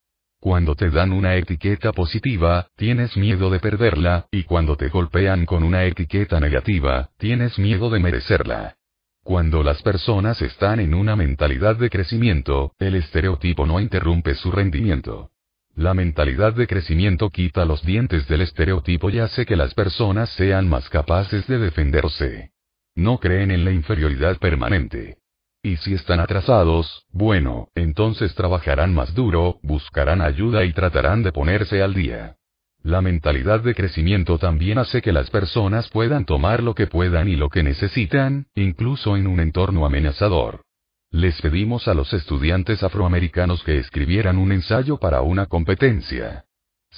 Cuando 0.46 0.76
te 0.76 0.92
dan 0.92 1.12
una 1.12 1.38
etiqueta 1.38 1.92
positiva, 1.92 2.68
tienes 2.76 3.18
miedo 3.18 3.50
de 3.50 3.60
perderla, 3.60 4.28
y 4.30 4.44
cuando 4.44 4.78
te 4.78 4.90
golpean 4.90 5.48
con 5.48 5.64
una 5.64 5.86
etiqueta 5.86 6.40
negativa, 6.40 7.10
tienes 7.18 7.58
miedo 7.58 7.90
de 7.90 8.00
merecerla. 8.00 8.76
Cuando 9.24 9.64
las 9.64 9.82
personas 9.82 10.40
están 10.44 10.80
en 10.80 10.94
una 10.94 11.16
mentalidad 11.16 11.78
de 11.78 11.90
crecimiento, 11.90 12.74
el 12.78 12.94
estereotipo 12.94 13.66
no 13.66 13.80
interrumpe 13.80 14.36
su 14.36 14.52
rendimiento. 14.52 15.32
La 15.74 15.96
mentalidad 15.96 16.54
de 16.54 16.68
crecimiento 16.68 17.32
quita 17.32 17.66
los 17.66 17.84
dientes 17.84 18.28
del 18.28 18.42
estereotipo 18.42 19.10
y 19.10 19.18
hace 19.18 19.48
que 19.48 19.56
las 19.56 19.74
personas 19.74 20.30
sean 20.30 20.70
más 20.70 20.90
capaces 20.90 21.48
de 21.48 21.58
defenderse. 21.58 22.52
No 22.94 23.18
creen 23.18 23.50
en 23.50 23.66
la 23.66 23.72
inferioridad 23.72 24.38
permanente. 24.38 25.18
Y 25.66 25.78
si 25.78 25.96
están 25.96 26.20
atrasados, 26.20 27.08
bueno, 27.12 27.70
entonces 27.74 28.36
trabajarán 28.36 28.94
más 28.94 29.16
duro, 29.16 29.58
buscarán 29.64 30.22
ayuda 30.22 30.64
y 30.64 30.74
tratarán 30.74 31.24
de 31.24 31.32
ponerse 31.32 31.82
al 31.82 31.96
día. 31.96 32.36
La 32.84 33.02
mentalidad 33.02 33.62
de 33.62 33.74
crecimiento 33.74 34.38
también 34.38 34.78
hace 34.78 35.02
que 35.02 35.12
las 35.12 35.32
personas 35.32 35.90
puedan 35.90 36.26
tomar 36.26 36.62
lo 36.62 36.76
que 36.76 36.86
puedan 36.86 37.28
y 37.30 37.36
lo 37.36 37.50
que 37.50 37.64
necesitan, 37.64 38.46
incluso 38.54 39.18
en 39.18 39.26
un 39.26 39.40
entorno 39.40 39.88
amenazador. 39.88 40.62
Les 41.10 41.42
pedimos 41.42 41.88
a 41.88 41.96
los 41.96 42.14
estudiantes 42.14 42.84
afroamericanos 42.84 43.64
que 43.64 43.80
escribieran 43.80 44.38
un 44.38 44.52
ensayo 44.52 45.00
para 45.00 45.22
una 45.22 45.48
competencia. 45.48 46.45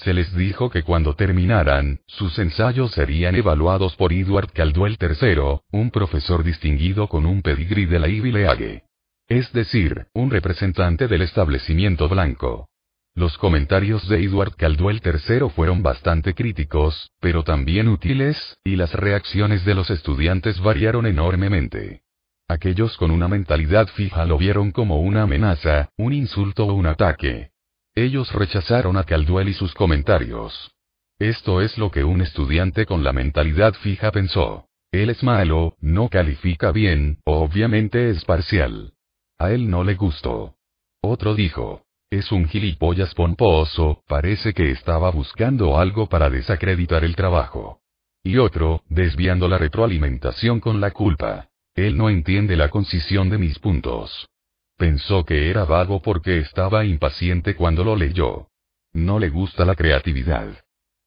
Se 0.04 0.14
les 0.14 0.34
dijo 0.36 0.70
que 0.70 0.84
cuando 0.84 1.16
terminaran, 1.16 2.02
sus 2.06 2.38
ensayos 2.38 2.92
serían 2.92 3.36
evaluados 3.36 3.96
por 3.96 4.14
Edward 4.14 4.52
Caldwell 4.52 4.98
III, 5.02 5.62
un 5.72 5.90
profesor 5.90 6.44
distinguido 6.44 7.08
con 7.08 7.26
un 7.26 7.42
pedigrí 7.42 7.86
de 7.86 8.00
la 8.00 8.08
Ivy 8.08 8.32
League. 8.32 8.84
Es 9.28 9.52
decir, 9.54 10.06
un 10.14 10.30
representante 10.30 11.08
del 11.08 11.24
establecimiento 11.24 12.08
blanco. 12.08 12.70
Los 13.16 13.40
comentarios 13.40 14.08
de 14.08 14.24
Edward 14.24 14.56
Caldwell 14.56 15.02
III 15.04 15.50
fueron 15.50 15.82
bastante 15.82 16.36
críticos, 16.36 17.12
pero 17.20 17.44
también 17.44 17.88
útiles, 17.88 18.60
y 18.64 18.76
las 18.76 18.94
reacciones 18.94 19.66
de 19.66 19.74
los 19.74 19.90
estudiantes 19.90 20.60
variaron 20.60 21.08
enormemente. 21.08 22.04
Aquellos 22.48 22.96
con 22.98 23.10
una 23.10 23.28
mentalidad 23.28 23.88
fija 23.88 24.26
lo 24.26 24.38
vieron 24.38 24.72
como 24.72 25.02
una 25.02 25.24
amenaza, 25.24 25.90
un 25.98 26.14
insulto 26.14 26.68
o 26.68 26.74
un 26.74 26.86
ataque. 26.86 27.50
Ellos 27.98 28.32
rechazaron 28.32 28.96
a 28.96 29.06
Caldwell 29.06 29.50
y 29.50 29.56
sus 29.56 29.74
comentarios. 29.74 30.70
Esto 31.18 31.62
es 31.62 31.80
lo 31.80 31.90
que 31.90 32.04
un 32.04 32.22
estudiante 32.22 32.86
con 32.86 33.04
la 33.04 33.12
mentalidad 33.12 33.74
fija 33.74 34.12
pensó. 34.12 34.68
Él 34.92 35.10
es 35.10 35.24
malo, 35.24 35.74
no 35.80 36.08
califica 36.08 36.72
bien, 36.72 37.18
obviamente 37.26 38.12
es 38.12 38.24
parcial. 38.24 38.94
A 39.40 39.50
él 39.50 39.72
no 39.72 39.84
le 39.84 39.96
gustó. 39.96 40.54
Otro 41.02 41.34
dijo. 41.34 41.82
Es 42.12 42.32
un 42.32 42.48
gilipollas 42.48 43.16
pomposo, 43.16 44.04
parece 44.08 44.54
que 44.54 44.70
estaba 44.70 45.10
buscando 45.10 45.80
algo 45.80 46.08
para 46.08 46.30
desacreditar 46.30 47.04
el 47.04 47.16
trabajo. 47.16 47.80
Y 48.24 48.38
otro, 48.38 48.84
desviando 48.90 49.48
la 49.48 49.58
retroalimentación 49.58 50.60
con 50.60 50.80
la 50.80 50.92
culpa. 50.92 51.48
Él 51.74 51.98
no 51.98 52.12
entiende 52.12 52.58
la 52.58 52.70
concisión 52.70 53.32
de 53.32 53.40
mis 53.40 53.58
puntos. 53.58 54.30
Pensó 54.78 55.26
que 55.26 55.50
era 55.50 55.66
vago 55.66 56.02
porque 56.02 56.38
estaba 56.38 56.86
impaciente 56.86 57.56
cuando 57.56 57.84
lo 57.84 57.96
leyó. 57.96 58.50
No 58.94 59.18
le 59.18 59.30
gusta 59.30 59.66
la 59.66 59.76
creatividad. 59.76 60.48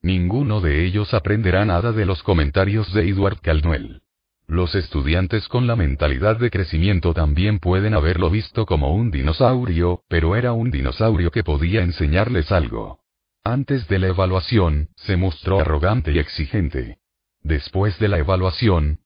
Ninguno 0.02 0.60
de 0.60 0.84
ellos 0.84 1.15
aprenderá 1.15 1.65
nada 1.65 1.92
de 1.92 2.05
los 2.05 2.23
comentarios 2.23 2.92
de 2.92 3.08
Edward 3.08 3.40
Caldwell. 3.40 4.02
Los 4.49 4.74
estudiantes 4.74 5.47
con 5.47 5.68
la 5.68 5.76
mentalidad 5.76 6.36
de 6.36 6.50
crecimiento 6.50 7.15
también 7.15 7.60
pueden 7.60 7.94
haberlo 7.94 8.31
visto 8.31 8.66
como 8.66 8.92
un 8.92 9.12
dinosaurio, 9.12 10.02
pero 10.08 10.34
era 10.34 10.52
un 10.52 10.73
dinosaurio 10.73 11.31
que 11.31 11.44
podía 11.44 11.82
enseñarles 11.82 12.50
algo. 12.50 12.99
Antes 13.44 13.86
de 13.86 14.00
la 14.00 14.08
evaluación, 14.08 14.89
se 14.97 15.16
mostró 15.16 15.60
arrogante 15.60 16.10
y 16.10 16.18
exigente. 16.18 16.99
Después 17.42 17.97
de 18.00 18.08
la 18.08 18.18
evaluación, 18.18 18.99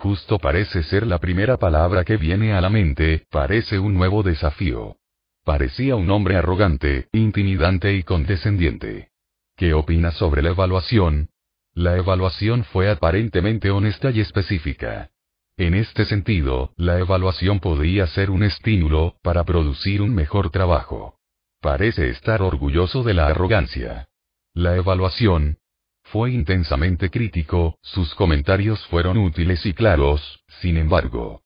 Justo 0.00 0.38
parece 0.38 0.82
ser 0.84 1.06
la 1.06 1.18
primera 1.18 1.58
palabra 1.58 2.04
que 2.04 2.16
viene 2.16 2.54
a 2.54 2.62
la 2.62 2.70
mente, 2.70 3.26
parece 3.30 3.78
un 3.78 3.92
nuevo 3.92 4.22
desafío. 4.22 4.96
Parecía 5.44 5.94
un 5.94 6.10
hombre 6.10 6.36
arrogante, 6.36 7.08
intimidante 7.12 7.92
y 7.92 8.02
condescendiente. 8.02 9.10
¿Qué 9.56 9.74
opinas 9.74 10.14
sobre 10.14 10.40
la 10.40 10.48
evaluación? 10.50 11.28
La 11.74 11.98
evaluación 11.98 12.64
fue 12.64 12.90
aparentemente 12.90 13.70
honesta 13.70 14.10
y 14.10 14.20
específica. 14.20 15.10
En 15.58 15.74
este 15.74 16.06
sentido, 16.06 16.72
la 16.78 16.98
evaluación 16.98 17.60
podía 17.60 18.06
ser 18.06 18.30
un 18.30 18.42
estímulo 18.42 19.16
para 19.22 19.44
producir 19.44 20.00
un 20.00 20.14
mejor 20.14 20.48
trabajo. 20.48 21.18
Parece 21.60 22.08
estar 22.08 22.40
orgulloso 22.40 23.02
de 23.02 23.12
la 23.12 23.26
arrogancia. 23.26 24.08
La 24.54 24.76
evaluación, 24.76 25.58
fue 26.12 26.32
intensamente 26.32 27.08
crítico, 27.08 27.78
sus 27.82 28.14
comentarios 28.14 28.84
fueron 28.86 29.16
útiles 29.16 29.64
y 29.64 29.72
claros, 29.72 30.42
sin 30.60 30.76
embargo. 30.76 31.42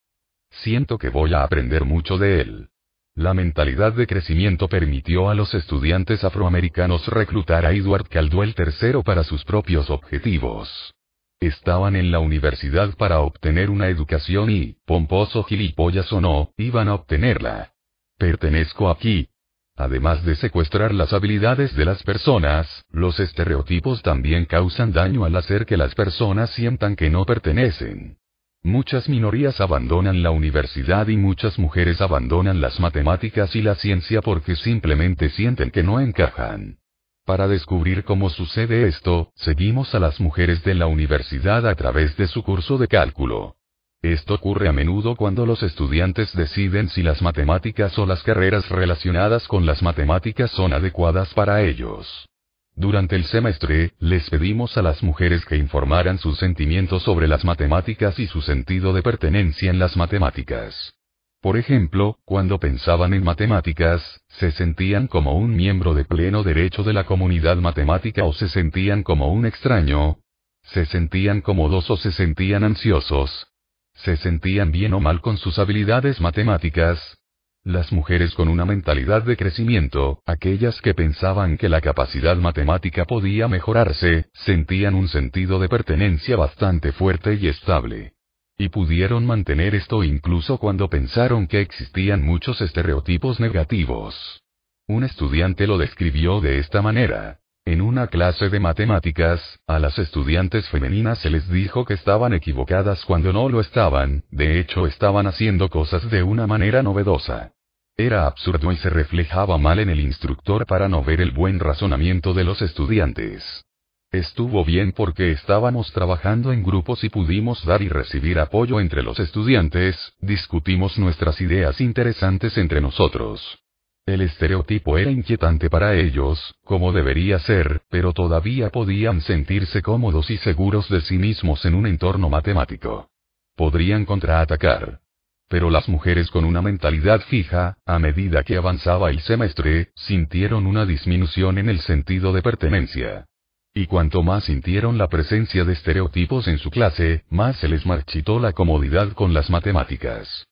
Siento 0.50 0.98
que 0.98 1.10
voy 1.10 1.34
a 1.34 1.42
aprender 1.42 1.84
mucho 1.84 2.16
de 2.16 2.40
él. 2.40 2.68
La 3.14 3.34
mentalidad 3.34 3.92
de 3.92 4.06
crecimiento 4.06 4.68
permitió 4.68 5.28
a 5.28 5.34
los 5.34 5.54
estudiantes 5.54 6.24
afroamericanos 6.24 7.06
reclutar 7.08 7.66
a 7.66 7.72
Edward 7.72 8.08
Caldwell 8.08 8.54
III 8.56 9.02
para 9.04 9.22
sus 9.22 9.44
propios 9.44 9.90
objetivos. 9.90 10.94
Estaban 11.40 11.94
en 11.94 12.10
la 12.10 12.20
universidad 12.20 12.96
para 12.96 13.20
obtener 13.20 13.68
una 13.68 13.88
educación 13.88 14.50
y, 14.50 14.76
pomposo 14.86 15.44
gilipollas 15.44 16.10
o 16.12 16.20
no, 16.20 16.52
iban 16.56 16.88
a 16.88 16.94
obtenerla. 16.94 17.72
Pertenezco 18.16 18.88
aquí, 18.88 19.28
Además 19.76 20.24
de 20.24 20.36
secuestrar 20.36 20.94
las 20.94 21.12
habilidades 21.12 21.74
de 21.74 21.84
las 21.84 22.02
personas, 22.04 22.84
los 22.90 23.18
estereotipos 23.18 24.02
también 24.02 24.44
causan 24.44 24.92
daño 24.92 25.24
al 25.24 25.34
hacer 25.34 25.66
que 25.66 25.76
las 25.76 25.94
personas 25.94 26.50
sientan 26.50 26.94
que 26.94 27.10
no 27.10 27.24
pertenecen. 27.24 28.18
Muchas 28.62 29.08
minorías 29.08 29.60
abandonan 29.60 30.22
la 30.22 30.30
universidad 30.30 31.08
y 31.08 31.16
muchas 31.16 31.58
mujeres 31.58 32.00
abandonan 32.00 32.60
las 32.60 32.78
matemáticas 32.80 33.54
y 33.56 33.62
la 33.62 33.74
ciencia 33.74 34.22
porque 34.22 34.56
simplemente 34.56 35.28
sienten 35.28 35.70
que 35.70 35.82
no 35.82 36.00
encajan. 36.00 36.78
Para 37.26 37.48
descubrir 37.48 38.04
cómo 38.04 38.30
sucede 38.30 38.86
esto, 38.86 39.32
seguimos 39.34 39.94
a 39.94 39.98
las 39.98 40.20
mujeres 40.20 40.62
de 40.62 40.74
la 40.74 40.86
universidad 40.86 41.66
a 41.66 41.74
través 41.74 42.16
de 42.16 42.26
su 42.28 42.42
curso 42.42 42.78
de 42.78 42.86
cálculo. 42.86 43.56
Esto 44.05 44.34
ocurre 44.34 44.68
a 44.68 44.73
menudo 44.74 45.16
cuando 45.16 45.47
los 45.47 45.62
estudiantes 45.62 46.31
deciden 46.36 46.91
si 46.91 47.02
las 47.02 47.23
matemáticas 47.23 47.99
o 47.99 48.05
las 48.05 48.23
carreras 48.23 48.68
relacionadas 48.68 49.49
con 49.49 49.65
las 49.65 49.83
matemáticas 49.83 50.50
son 50.50 50.74
adecuadas 50.74 51.33
para 51.33 51.62
ellos. 51.62 52.28
Durante 52.76 53.16
el 53.16 53.24
semestre, 53.24 53.92
les 54.00 54.28
pedimos 54.28 54.76
a 54.76 54.83
las 54.83 55.02
mujeres 55.02 55.47
que 55.47 55.57
informaran 55.57 56.18
sus 56.18 56.39
sentimientos 56.39 57.02
sobre 57.02 57.26
las 57.26 57.47
matemáticas 57.47 58.18
y 58.18 58.26
su 58.26 58.42
sentido 58.42 58.92
de 58.92 59.02
pertenencia 59.02 59.70
en 59.70 59.78
las 59.78 59.97
matemáticas. 59.97 60.92
Por 61.41 61.57
ejemplo, 61.57 62.18
cuando 62.26 62.58
pensaban 62.58 63.15
en 63.15 63.24
matemáticas, 63.24 64.20
se 64.28 64.52
sentían 64.52 65.07
como 65.07 65.33
un 65.33 65.57
miembro 65.57 65.94
de 65.94 66.05
pleno 66.05 66.42
derecho 66.42 66.83
de 66.83 66.92
la 66.92 67.05
comunidad 67.05 67.57
matemática 67.57 68.24
o 68.24 68.34
se 68.34 68.50
sentían 68.50 69.02
como 69.02 69.33
un 69.33 69.47
extraño, 69.47 70.18
se 70.65 70.84
sentían 70.84 71.41
cómodos 71.41 71.89
o 71.89 71.97
se 71.97 72.12
sentían 72.12 72.65
ansiosos, 72.65 73.47
se 73.94 74.16
sentían 74.16 74.73
bien 74.73 74.92
o 74.94 75.00
mal 75.00 75.20
con 75.20 75.39
sus 75.39 75.58
habilidades 75.58 76.20
matemáticas. 76.20 77.18
Las 77.62 77.92
mujeres 77.92 78.34
con 78.34 78.48
una 78.48 78.66
mentalidad 78.66 79.23
de 79.23 79.39
crecimiento, 79.39 80.20
aquellas 80.26 80.82
que 80.82 80.92
pensaban 80.92 81.56
que 81.56 81.70
la 81.70 81.81
capacidad 81.81 82.36
matemática 82.36 83.06
podía 83.06 83.48
mejorarse, 83.48 84.26
sentían 84.34 84.94
un 84.94 85.08
sentido 85.08 85.58
de 85.58 85.70
pertenencia 85.70 86.36
bastante 86.36 86.92
fuerte 86.92 87.34
y 87.34 87.48
estable. 87.48 88.12
Y 88.58 88.68
pudieron 88.68 89.24
mantener 89.24 89.74
esto 89.74 90.05
incluso 90.05 90.58
cuando 90.58 90.90
pensaron 90.90 91.47
que 91.47 91.60
existían 91.60 92.23
muchos 92.23 92.60
estereotipos 92.60 93.40
negativos. 93.40 94.42
Un 94.86 95.05
estudiante 95.05 95.66
lo 95.66 95.78
describió 95.78 96.42
de 96.42 96.58
esta 96.58 96.82
manera. 96.82 97.40
En 97.66 97.80
una 97.80 98.08
clase 98.08 98.50
de 98.50 98.60
matemáticas, 98.60 99.40
a 99.66 99.78
las 99.78 99.98
estudiantes 99.98 100.68
femeninas 100.68 101.18
se 101.20 101.30
les 101.30 101.48
dijo 101.48 101.86
que 101.86 101.94
estaban 101.94 102.34
equivocadas 102.34 103.02
cuando 103.06 103.32
no 103.32 103.48
lo 103.48 103.60
estaban, 103.60 104.22
de 104.30 104.60
hecho 104.60 104.86
estaban 104.86 105.26
haciendo 105.26 105.70
cosas 105.70 106.10
de 106.10 106.22
una 106.22 106.46
manera 106.46 106.82
novedosa. 106.82 107.52
Era 107.96 108.26
absurdo 108.26 108.70
y 108.70 108.76
se 108.76 108.90
reflejaba 108.90 109.56
mal 109.56 109.78
en 109.78 109.88
el 109.88 110.00
instructor 110.00 110.66
para 110.66 110.90
no 110.90 111.02
ver 111.02 111.22
el 111.22 111.30
buen 111.30 111.58
razonamiento 111.58 112.34
de 112.34 112.44
los 112.44 112.60
estudiantes. 112.60 113.64
Estuvo 114.12 114.62
bien 114.62 114.92
porque 114.92 115.32
estábamos 115.32 115.90
trabajando 115.92 116.52
en 116.52 116.62
grupos 116.62 117.02
y 117.02 117.08
pudimos 117.08 117.64
dar 117.64 117.80
y 117.80 117.88
recibir 117.88 118.40
apoyo 118.40 118.78
entre 118.78 119.02
los 119.02 119.18
estudiantes, 119.18 119.96
discutimos 120.20 120.98
nuestras 120.98 121.40
ideas 121.40 121.80
interesantes 121.80 122.58
entre 122.58 122.82
nosotros. 122.82 123.63
El 124.07 124.20
estereotipo 124.20 124.99
era 124.99 125.10
inquietante 125.10 125.70
para 125.70 125.94
ellos, 125.94 126.57
como 126.65 126.92
debería 126.92 127.39
ser, 127.39 127.81
pero 127.89 128.12
todavía 128.12 128.68
podían 128.68 129.23
sentirse 129.23 129.81
cómodos 129.81 130.31
y 130.31 130.36
seguros 130.36 130.91
de 130.91 131.00
sí 131.00 131.16
mismos 131.16 131.65
en 131.65 131.74
un 131.74 131.86
entorno 131.86 132.28
matemático. 132.28 133.08
Podrían 133.57 134.05
contraatacar. 134.05 135.00
Pero 135.49 135.70
las 135.70 135.89
mujeres 135.89 136.31
con 136.31 136.44
una 136.44 136.60
mentalidad 136.60 137.20
fija, 137.23 137.78
a 137.86 137.99
medida 137.99 138.42
que 138.42 138.57
avanzaba 138.57 139.08
el 139.08 139.20
semestre, 139.20 139.92
sintieron 139.94 140.66
una 140.66 140.84
disminución 140.84 141.57
en 141.57 141.70
el 141.70 141.81
sentido 141.81 142.34
de 142.34 142.42
pertenencia. 142.42 143.24
Y 143.73 143.86
cuanto 143.86 144.23
más 144.23 144.44
sintieron 144.44 144.99
la 144.99 145.08
presencia 145.08 145.65
de 145.65 145.73
estereotipos 145.73 146.47
en 146.47 146.58
su 146.58 146.70
clase, 146.70 147.24
más 147.31 147.57
se 147.57 147.68
les 147.68 147.86
marchitó 147.86 148.39
la 148.39 148.52
comodidad 148.52 149.12
con 149.12 149.33
las 149.33 149.49
matemáticas. 149.49 150.47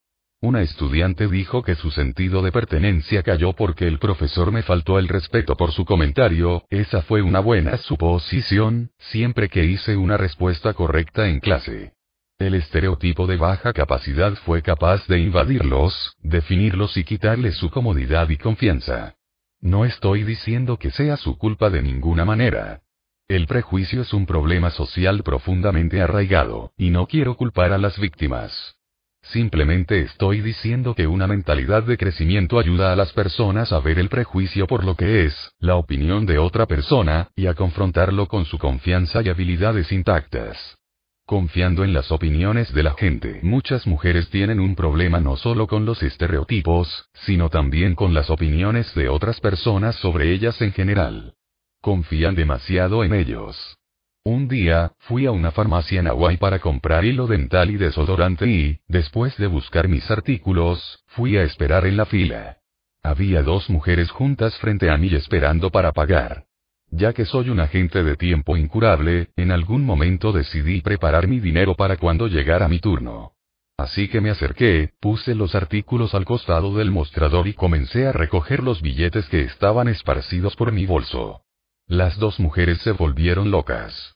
Una 0.45 0.61
estudiante 0.61 1.29
dijo 1.29 1.63
que 1.63 1.77
su 1.77 1.93
sentido 1.93 2.43
de 2.43 2.51
pertenencia 2.51 3.23
cayó 3.23 3.53
porque 3.53 3.87
el 3.87 4.01
profesor 4.01 4.51
me 4.51 4.65
faltó 4.65 4.99
el 4.99 5.07
respeto 5.07 5.57
por 5.57 5.71
su 5.71 5.85
comentario, 5.85 6.65
esa 6.69 7.03
fue 7.03 7.23
una 7.23 7.39
buena 7.39 7.77
suposición, 7.77 8.91
siempre 8.99 9.49
que 9.49 9.65
hice 9.65 9.97
una 9.97 10.17
respuesta 10.17 10.75
correcta 10.75 11.29
en 11.29 11.39
clase. 11.39 11.93
El 12.41 12.55
estereotipo 12.55 13.29
de 13.29 13.37
baja 13.37 13.73
capacidad 13.73 14.35
fue 14.45 14.63
capaz 14.63 15.07
de 15.07 15.21
invadirlos, 15.21 16.17
definirlos 16.19 16.97
y 16.97 17.05
quitarles 17.05 17.55
su 17.55 17.71
comodidad 17.71 18.29
y 18.29 18.37
confianza. 18.37 19.15
No 19.61 19.85
estoy 19.85 20.25
diciendo 20.25 20.77
que 20.77 20.91
sea 20.91 21.17
su 21.19 21.39
culpa 21.39 21.71
de 21.71 21.83
ninguna 21.83 22.25
manera. 22.25 22.81
El 23.29 23.47
prejuicio 23.47 24.03
es 24.03 24.13
un 24.13 24.27
problema 24.27 24.71
social 24.71 25.23
profundamente 25.23 26.03
arraigado, 26.03 26.73
y 26.77 26.91
no 26.91 27.07
quiero 27.07 27.37
culpar 27.37 27.73
a 27.73 27.79
las 27.79 27.97
víctimas. 28.01 28.82
Simplemente 29.23 30.03
estoy 30.03 30.41
diciendo 30.41 30.95
que 30.95 31.07
una 31.07 31.27
mentalidad 31.27 31.85
de 31.85 31.97
crecimiento 31.97 32.59
ayuda 32.59 32.93
a 32.93 32.97
las 32.97 33.13
personas 33.13 33.73
a 33.73 33.79
ver 33.79 33.99
el 33.99 34.09
prejuicio 34.09 34.67
por 34.67 34.85
lo 34.85 34.97
que 34.97 35.25
es, 35.25 35.53
la 35.61 35.77
opinión 35.77 36.27
de 36.27 36.39
otra 36.39 36.67
persona, 36.67 37.29
y 37.37 37.47
a 37.47 37.55
confrontarlo 37.55 38.27
con 38.27 38.45
su 38.45 38.59
confianza 38.59 39.23
y 39.23 39.29
habilidades 39.29 39.93
intactas. 39.93 40.77
Confiando 41.25 41.85
en 41.85 41.93
las 41.93 42.11
opiniones 42.11 42.75
de 42.75 42.83
la 42.83 42.95
gente. 42.95 43.39
Muchas 43.43 43.87
mujeres 43.87 44.29
tienen 44.29 44.59
un 44.59 44.75
problema 44.75 45.21
no 45.21 45.37
solo 45.37 45.69
con 45.69 45.87
los 45.87 46.03
estereotipos, 46.03 47.09
sino 47.15 47.49
también 47.49 47.95
con 47.95 48.13
las 48.13 48.29
opiniones 48.29 48.93
de 48.95 49.09
otras 49.09 49.41
personas 49.41 49.95
sobre 49.97 50.33
ellas 50.33 50.61
en 50.61 50.73
general. 50.73 51.35
Confían 51.81 52.35
demasiado 52.35 53.05
en 53.05 53.15
ellos. 53.15 53.79
Un 54.25 54.47
día, 54.47 54.93
fui 55.01 55.27
a 55.27 55.33
una 55.33 55.51
farmacia 55.51 55.99
en 55.99 56.07
Hawaii 56.07 56.37
para 56.37 56.61
comprar 56.61 57.05
hilo 57.05 57.27
dental 57.27 57.71
y 57.71 57.77
desodorante 57.77 58.47
y, 58.47 58.79
después 58.87 59.37
de 59.37 59.49
buscar 59.49 59.89
mis 59.89 60.09
artículos, 60.13 61.03
fui 61.09 61.37
a 61.37 61.43
esperar 61.43 61.87
en 61.87 61.97
la 61.97 62.07
fila. 62.07 62.59
Había 63.03 63.43
dos 63.43 63.69
mujeres 63.69 64.13
juntas 64.13 64.57
frente 64.59 64.91
a 64.91 64.97
mí 64.97 65.13
esperando 65.13 65.71
para 65.71 65.91
pagar. 65.91 66.45
Ya 66.89 67.13
que 67.13 67.25
soy 67.25 67.51
un 67.51 67.59
agente 67.59 68.05
de 68.05 68.17
tiempo 68.17 68.57
incurable, 68.57 69.31
en 69.35 69.51
algún 69.51 69.85
momento 69.85 70.31
decidí 70.31 70.83
preparar 70.83 71.27
mi 71.27 71.41
dinero 71.41 71.75
para 71.75 71.97
cuando 71.97 72.29
llegara 72.29 72.69
mi 72.69 72.79
turno. 72.79 73.33
Así 73.77 74.07
que 74.07 74.21
me 74.21 74.31
acerqué, 74.31 74.93
puse 75.01 75.35
los 75.35 75.57
artículos 75.57 76.15
al 76.15 76.25
costado 76.25 76.77
del 76.77 76.93
mostrador 76.93 77.49
y 77.49 77.55
comencé 77.55 78.07
a 78.07 78.13
recoger 78.13 78.63
los 78.63 78.83
billetes 78.83 79.29
que 79.29 79.41
estaban 79.41 79.89
esparcidos 79.89 80.55
por 80.55 80.71
mi 80.71 80.87
bolso. 80.87 81.43
Las 81.89 82.19
dos 82.19 82.39
mujeres 82.39 82.79
se 82.83 82.93
volvieron 82.93 83.51
locas. 83.51 84.12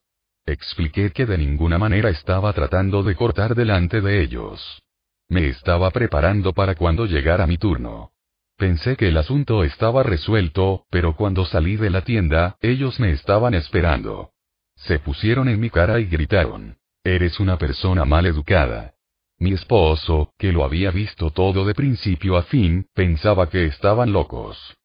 Expliqué 0.46 1.10
que 1.10 1.26
de 1.26 1.38
ninguna 1.38 1.76
manera 1.76 2.08
estaba 2.08 2.52
tratando 2.52 3.02
de 3.02 3.16
cortar 3.16 3.56
delante 3.56 4.00
de 4.00 4.22
ellos. 4.22 4.80
Me 5.28 5.48
estaba 5.48 5.90
preparando 5.90 6.52
para 6.52 6.76
cuando 6.76 7.04
llegara 7.04 7.48
mi 7.48 7.58
turno. 7.58 8.12
Pensé 8.56 8.96
que 8.96 9.08
el 9.08 9.16
asunto 9.16 9.64
estaba 9.64 10.04
resuelto, 10.04 10.84
pero 10.88 11.16
cuando 11.16 11.44
salí 11.46 11.76
de 11.76 11.90
la 11.90 12.02
tienda, 12.02 12.56
ellos 12.60 13.00
me 13.00 13.10
estaban 13.10 13.54
esperando. 13.54 14.30
Se 14.76 15.00
pusieron 15.00 15.48
en 15.48 15.58
mi 15.58 15.68
cara 15.68 15.98
y 15.98 16.04
gritaron. 16.04 16.78
Eres 17.02 17.40
una 17.40 17.58
persona 17.58 18.04
mal 18.04 18.24
educada. 18.24 18.94
Mi 19.38 19.52
esposo, 19.52 20.32
que 20.38 20.52
lo 20.52 20.62
había 20.64 20.92
visto 20.92 21.32
todo 21.32 21.64
de 21.64 21.74
principio 21.74 22.36
a 22.36 22.44
fin, 22.44 22.86
pensaba 22.94 23.50
que 23.50 23.66
estaban 23.66 24.12
locos 24.12 24.75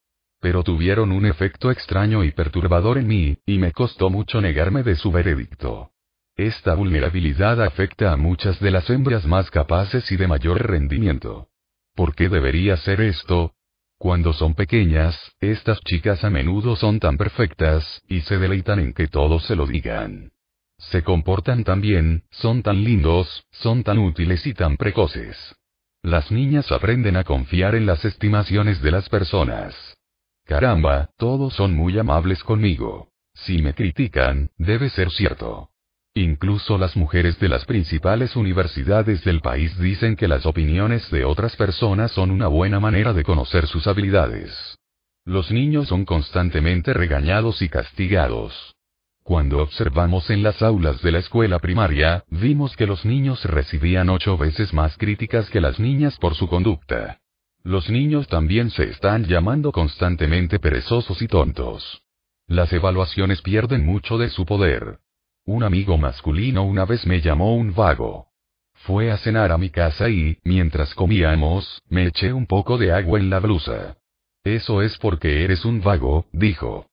pero 0.42 0.64
tuvieron 0.64 1.12
un 1.12 1.24
efecto 1.24 1.70
extraño 1.70 2.24
y 2.24 2.32
perturbador 2.32 2.98
en 2.98 3.06
mí, 3.06 3.38
y 3.46 3.58
me 3.58 3.70
costó 3.70 4.10
mucho 4.10 4.40
negarme 4.40 4.82
de 4.82 4.96
su 4.96 5.12
veredicto. 5.12 5.92
Esta 6.36 6.74
vulnerabilidad 6.74 7.62
afecta 7.62 8.12
a 8.12 8.16
muchas 8.16 8.58
de 8.58 8.72
las 8.72 8.90
hembras 8.90 9.24
más 9.24 9.52
capaces 9.52 10.10
y 10.10 10.16
de 10.16 10.26
mayor 10.26 10.66
rendimiento. 10.66 11.46
¿Por 11.94 12.16
qué 12.16 12.28
debería 12.28 12.76
ser 12.76 13.02
esto? 13.02 13.54
Cuando 13.98 14.32
son 14.32 14.54
pequeñas, 14.54 15.16
estas 15.38 15.78
chicas 15.82 16.24
a 16.24 16.30
menudo 16.30 16.74
son 16.74 16.98
tan 16.98 17.16
perfectas, 17.16 18.02
y 18.08 18.22
se 18.22 18.36
deleitan 18.36 18.80
en 18.80 18.94
que 18.94 19.06
todos 19.06 19.44
se 19.44 19.54
lo 19.54 19.64
digan. 19.64 20.32
Se 20.76 21.04
comportan 21.04 21.62
tan 21.62 21.80
bien, 21.80 22.24
son 22.30 22.64
tan 22.64 22.82
lindos, 22.82 23.46
son 23.52 23.84
tan 23.84 23.98
útiles 23.98 24.44
y 24.44 24.54
tan 24.54 24.76
precoces. 24.76 25.36
Las 26.02 26.32
niñas 26.32 26.72
aprenden 26.72 27.16
a 27.16 27.22
confiar 27.22 27.76
en 27.76 27.86
las 27.86 28.04
estimaciones 28.04 28.82
de 28.82 28.90
las 28.90 29.08
personas. 29.08 29.96
Caramba, 30.44 31.10
todos 31.16 31.54
son 31.54 31.74
muy 31.74 31.98
amables 31.98 32.42
conmigo. 32.44 33.08
Si 33.34 33.62
me 33.62 33.74
critican, 33.74 34.50
debe 34.58 34.90
ser 34.90 35.10
cierto. 35.10 35.70
Incluso 36.14 36.76
las 36.76 36.94
mujeres 36.94 37.38
de 37.40 37.48
las 37.48 37.64
principales 37.64 38.36
universidades 38.36 39.24
del 39.24 39.40
país 39.40 39.78
dicen 39.78 40.14
que 40.14 40.28
las 40.28 40.44
opiniones 40.44 41.10
de 41.10 41.24
otras 41.24 41.56
personas 41.56 42.12
son 42.12 42.30
una 42.30 42.48
buena 42.48 42.80
manera 42.80 43.14
de 43.14 43.24
conocer 43.24 43.66
sus 43.66 43.86
habilidades. 43.86 44.76
Los 45.24 45.50
niños 45.50 45.88
son 45.88 46.04
constantemente 46.04 46.92
regañados 46.92 47.62
y 47.62 47.70
castigados. 47.70 48.74
Cuando 49.22 49.62
observamos 49.62 50.28
en 50.28 50.42
las 50.42 50.60
aulas 50.60 51.00
de 51.00 51.12
la 51.12 51.20
escuela 51.20 51.60
primaria, 51.60 52.24
vimos 52.28 52.76
que 52.76 52.86
los 52.86 53.06
niños 53.06 53.44
recibían 53.44 54.10
ocho 54.10 54.36
veces 54.36 54.74
más 54.74 54.98
críticas 54.98 55.48
que 55.48 55.60
las 55.62 55.78
niñas 55.78 56.18
por 56.18 56.34
su 56.34 56.48
conducta. 56.48 57.21
Los 57.64 57.88
niños 57.90 58.26
también 58.26 58.70
se 58.70 58.84
están 58.90 59.24
llamando 59.24 59.70
constantemente 59.70 60.58
perezosos 60.58 61.22
y 61.22 61.28
tontos. 61.28 62.02
Las 62.48 62.72
evaluaciones 62.72 63.40
pierden 63.40 63.86
mucho 63.86 64.18
de 64.18 64.30
su 64.30 64.44
poder. 64.44 64.98
Un 65.44 65.62
amigo 65.62 65.96
masculino 65.96 66.64
una 66.64 66.84
vez 66.84 67.06
me 67.06 67.20
llamó 67.20 67.54
un 67.56 67.72
vago. 67.74 68.28
Fue 68.84 69.12
a 69.12 69.16
cenar 69.18 69.52
a 69.52 69.58
mi 69.58 69.70
casa 69.70 70.08
y, 70.08 70.38
mientras 70.42 70.94
comíamos, 70.94 71.82
me 71.88 72.06
eché 72.06 72.32
un 72.32 72.46
poco 72.46 72.78
de 72.78 72.92
agua 72.92 73.20
en 73.20 73.30
la 73.30 73.38
blusa. 73.38 73.96
Eso 74.42 74.82
es 74.82 74.98
porque 74.98 75.44
eres 75.44 75.64
un 75.64 75.80
vago, 75.80 76.26
dijo. 76.32 76.86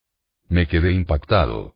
Me 0.49 0.67
quedé 0.67 0.91
impactado. 0.91 1.75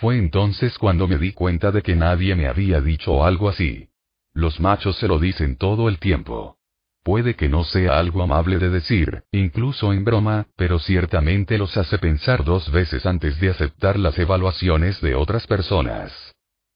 Fue 0.00 0.16
entonces 0.16 0.78
cuando 0.78 1.06
me 1.06 1.18
di 1.18 1.32
cuenta 1.32 1.72
de 1.72 1.82
que 1.82 1.94
nadie 1.94 2.34
me 2.34 2.46
había 2.46 2.80
dicho 2.80 3.22
algo 3.22 3.50
así. 3.50 3.90
Los 4.32 4.60
machos 4.60 4.96
se 4.96 5.08
lo 5.08 5.18
dicen 5.18 5.56
todo 5.56 5.90
el 5.90 5.98
tiempo. 5.98 6.56
Puede 7.02 7.34
que 7.34 7.48
no 7.48 7.64
sea 7.64 7.98
algo 7.98 8.22
amable 8.22 8.58
de 8.58 8.68
decir, 8.68 9.22
incluso 9.32 9.92
en 9.92 10.04
broma, 10.04 10.46
pero 10.56 10.78
ciertamente 10.78 11.56
los 11.56 11.76
hace 11.76 11.98
pensar 11.98 12.44
dos 12.44 12.70
veces 12.70 13.06
antes 13.06 13.40
de 13.40 13.50
aceptar 13.50 13.98
las 13.98 14.18
evaluaciones 14.18 15.00
de 15.00 15.14
otras 15.14 15.46
personas. 15.46 16.12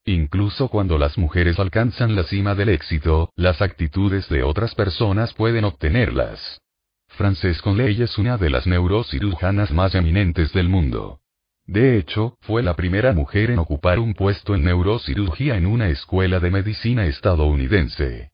Incluso 0.03 0.67
cuando 0.69 0.97
las 0.97 1.17
mujeres 1.17 1.59
alcanzan 1.59 2.15
la 2.15 2.23
cima 2.23 2.55
del 2.55 2.69
éxito, 2.69 3.31
las 3.35 3.61
actitudes 3.61 4.27
de 4.29 4.43
otras 4.43 4.73
personas 4.73 5.33
pueden 5.33 5.63
obtenerlas. 5.63 6.61
Frances 7.07 7.61
Conley 7.61 8.01
es 8.01 8.17
una 8.17 8.37
de 8.37 8.49
las 8.49 8.67
neurocirujanas 8.67 9.71
más 9.71 9.95
eminentes 9.95 10.51
del 10.53 10.69
mundo. 10.69 11.21
De 11.65 11.97
hecho, 11.97 12.37
fue 12.41 12.61
la 12.61 12.75
primera 12.75 13.13
mujer 13.13 13.51
en 13.51 13.59
ocupar 13.59 13.99
un 13.99 14.13
puesto 14.13 14.53
en 14.53 14.63
neurocirugía 14.63 15.55
en 15.55 15.65
una 15.65 15.89
escuela 15.89 16.39
de 16.39 16.51
medicina 16.51 17.05
estadounidense. 17.05 18.31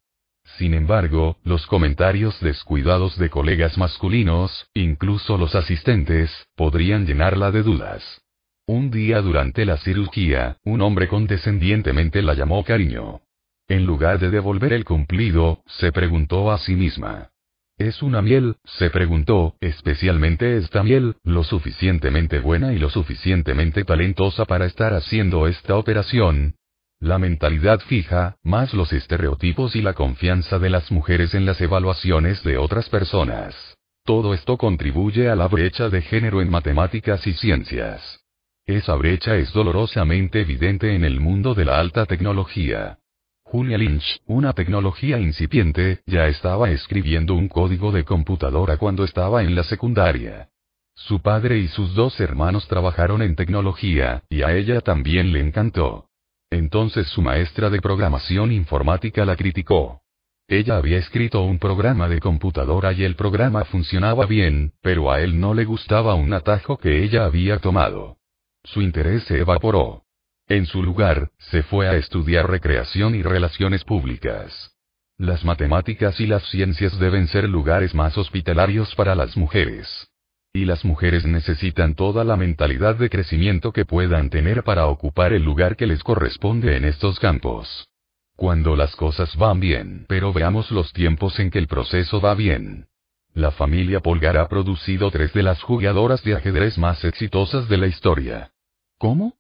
Sin 0.58 0.74
embargo, 0.74 1.38
los 1.44 1.66
comentarios 1.66 2.40
descuidados 2.40 3.18
de 3.18 3.30
colegas 3.30 3.78
masculinos, 3.78 4.68
incluso 4.74 5.38
los 5.38 5.56
asistentes, 5.56 6.30
podrían 6.56 7.06
llenarla 7.06 7.52
de 7.52 7.64
dudas. 7.64 8.22
Un 8.68 8.92
día 8.92 9.22
durante 9.22 9.66
la 9.66 9.78
cirugía, 9.78 10.58
un 10.64 10.82
hombre 10.82 11.08
condescendientemente 11.08 12.22
la 12.22 12.34
llamó 12.34 12.64
cariño. 12.64 13.22
En 13.68 13.86
lugar 13.86 14.20
de 14.20 14.30
devolver 14.30 14.74
el 14.74 14.86
cumplido, 14.86 15.64
se 15.66 15.92
preguntó 15.92 16.52
a 16.52 16.58
sí 16.58 16.76
misma. 16.76 17.32
¿Es 17.78 18.04
una 18.04 18.22
miel? 18.22 18.58
se 18.64 18.90
preguntó, 18.90 19.56
especialmente 19.60 20.58
esta 20.58 20.84
miel, 20.84 21.16
lo 21.24 21.44
suficientemente 21.44 22.40
buena 22.40 22.74
y 22.74 22.78
lo 22.78 22.90
suficientemente 22.90 23.84
talentosa 23.84 24.46
para 24.46 24.66
estar 24.66 24.94
haciendo 24.94 25.48
esta 25.48 25.76
operación, 25.76 26.56
la 27.02 27.18
mentalidad 27.18 27.80
fija, 27.80 28.38
más 28.44 28.76
los 28.76 28.94
estereotipos 28.94 29.76
y 29.76 29.82
la 29.82 29.94
confianza 29.94 30.60
de 30.60 30.70
las 30.70 30.92
mujeres 30.92 31.34
en 31.34 31.48
las 31.48 31.60
evaluaciones 31.60 32.44
de 32.44 32.60
otras 32.60 32.90
personas. 32.90 33.56
Todo 34.06 34.36
esto 34.36 34.56
contribuye 34.56 35.28
a 35.28 35.36
la 35.36 35.48
brecha 35.48 35.90
de 35.90 36.04
género 36.04 36.42
en 36.42 36.52
matemáticas 36.52 37.26
y 37.26 37.34
ciencias. 37.34 38.22
Esa 38.68 38.94
brecha 38.96 39.36
es 39.36 39.52
dolorosamente 39.52 40.42
evidente 40.42 40.94
en 40.94 41.04
el 41.04 41.20
mundo 41.20 41.56
de 41.56 41.66
la 41.66 41.80
alta 41.80 42.06
tecnología. 42.06 43.00
Julia 43.44 43.80
Lynch, 43.80 44.22
una 44.28 44.54
tecnología 44.54 45.18
incipiente, 45.18 46.02
ya 46.06 46.28
estaba 46.28 46.70
escribiendo 46.70 47.34
un 47.34 47.48
código 47.48 47.92
de 47.92 48.04
computadora 48.04 48.78
cuando 48.78 49.04
estaba 49.04 49.42
en 49.42 49.56
la 49.56 49.64
secundaria. 49.64 50.50
Su 50.94 51.20
padre 51.20 51.58
y 51.58 51.68
sus 51.68 51.96
dos 51.96 52.20
hermanos 52.20 52.68
trabajaron 52.68 53.24
en 53.24 53.36
tecnología, 53.36 54.24
y 54.30 54.44
a 54.44 54.56
ella 54.56 54.82
también 54.82 55.34
le 55.34 55.40
encantó. 55.40 56.11
Entonces 56.52 57.08
su 57.08 57.22
maestra 57.22 57.70
de 57.70 57.82
programación 57.82 58.52
informática 58.52 59.26
la 59.26 59.38
criticó. 59.38 60.02
Ella 60.50 60.76
había 60.76 60.98
escrito 60.98 61.42
un 61.44 61.60
programa 61.60 62.10
de 62.10 62.20
computadora 62.20 62.92
y 62.92 63.06
el 63.06 63.16
programa 63.16 63.64
funcionaba 63.64 64.26
bien, 64.26 64.74
pero 64.82 65.10
a 65.10 65.22
él 65.22 65.40
no 65.40 65.54
le 65.54 65.64
gustaba 65.64 66.14
un 66.14 66.34
atajo 66.34 66.78
que 66.78 67.04
ella 67.04 67.24
había 67.24 67.60
tomado. 67.60 68.18
Su 68.66 68.82
interés 68.82 69.24
se 69.24 69.40
evaporó. 69.40 70.04
En 70.50 70.66
su 70.66 70.84
lugar, 70.84 71.32
se 71.38 71.64
fue 71.64 71.88
a 71.88 71.96
estudiar 71.96 72.50
recreación 72.50 73.16
y 73.16 73.24
relaciones 73.24 73.86
públicas. 73.86 74.76
Las 75.18 75.46
matemáticas 75.46 76.20
y 76.20 76.28
las 76.28 76.44
ciencias 76.50 77.00
deben 77.00 77.28
ser 77.28 77.48
lugares 77.48 77.96
más 77.96 78.18
hospitalarios 78.18 78.94
para 78.96 79.16
las 79.16 79.38
mujeres. 79.38 80.11
Y 80.54 80.66
las 80.66 80.84
mujeres 80.84 81.26
necesitan 81.26 81.96
toda 81.96 82.26
la 82.26 82.36
mentalidad 82.36 82.96
de 82.98 83.10
crecimiento 83.10 83.72
que 83.72 83.86
puedan 83.86 84.30
tener 84.30 84.64
para 84.64 84.88
ocupar 84.88 85.32
el 85.32 85.44
lugar 85.44 85.78
que 85.78 85.88
les 85.88 86.04
corresponde 86.04 86.76
en 86.76 86.84
estos 86.84 87.20
campos. 87.20 87.88
Cuando 88.36 88.76
las 88.76 88.96
cosas 88.98 89.36
van 89.38 89.62
bien, 89.62 90.06
pero 90.10 90.34
veamos 90.34 90.70
los 90.72 90.92
tiempos 90.92 91.40
en 91.40 91.52
que 91.52 91.60
el 91.60 91.68
proceso 91.68 92.20
va 92.20 92.36
bien. 92.36 92.88
La 93.34 93.52
familia 93.52 94.02
Polgar 94.02 94.38
ha 94.38 94.50
producido 94.50 95.10
tres 95.10 95.32
de 95.32 95.42
las 95.42 95.62
jugadoras 95.62 96.22
de 96.24 96.36
ajedrez 96.36 96.78
más 96.78 97.06
exitosas 97.06 97.70
de 97.70 97.78
la 97.78 97.88
historia. 97.88 98.52
¿Cómo? 98.98 99.36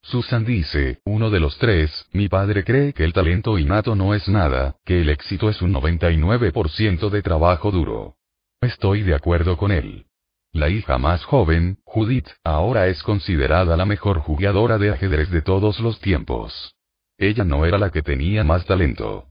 Susan 0.00 0.46
dice, 0.46 1.00
uno 1.04 1.28
de 1.28 1.40
los 1.40 1.58
tres, 1.58 2.06
mi 2.12 2.28
padre 2.28 2.64
cree 2.64 2.94
que 2.94 3.04
el 3.04 3.12
talento 3.12 3.58
innato 3.58 3.94
no 3.94 4.14
es 4.14 4.28
nada, 4.28 4.76
que 4.86 5.02
el 5.02 5.10
éxito 5.10 5.50
es 5.50 5.60
un 5.60 5.74
99% 5.74 7.10
de 7.10 7.22
trabajo 7.22 7.70
duro. 7.70 8.16
Estoy 8.62 9.02
de 9.02 9.14
acuerdo 9.14 9.58
con 9.58 9.70
él. 9.70 10.06
La 10.54 10.68
hija 10.68 10.98
más 10.98 11.24
joven, 11.24 11.78
Judith, 11.82 12.28
ahora 12.44 12.86
es 12.86 13.02
considerada 13.02 13.76
la 13.76 13.84
mejor 13.86 14.20
jugadora 14.20 14.78
de 14.78 14.90
ajedrez 14.90 15.28
de 15.32 15.42
todos 15.42 15.80
los 15.80 15.98
tiempos. 15.98 16.76
Ella 17.18 17.42
no 17.42 17.66
era 17.66 17.76
la 17.76 17.90
que 17.90 18.02
tenía 18.02 18.44
más 18.44 18.64
talento. 18.64 19.26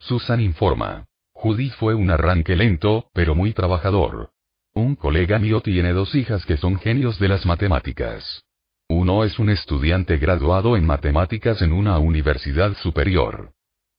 Susan 0.00 0.40
informa. 0.40 1.06
Judith 1.32 1.74
fue 1.74 1.94
un 1.94 2.10
arranque 2.10 2.56
lento, 2.56 3.08
pero 3.12 3.36
muy 3.36 3.52
trabajador. 3.52 4.30
Un 4.74 4.96
colega 4.96 5.38
mío 5.38 5.60
tiene 5.60 5.92
dos 5.92 6.12
hijas 6.16 6.44
que 6.44 6.56
son 6.56 6.80
genios 6.80 7.20
de 7.20 7.28
las 7.28 7.46
matemáticas. 7.46 8.42
Uno 8.88 9.22
es 9.22 9.38
un 9.38 9.50
estudiante 9.50 10.16
graduado 10.16 10.76
en 10.76 10.84
matemáticas 10.84 11.62
en 11.62 11.72
una 11.72 11.98
universidad 12.00 12.76
superior. 12.78 13.53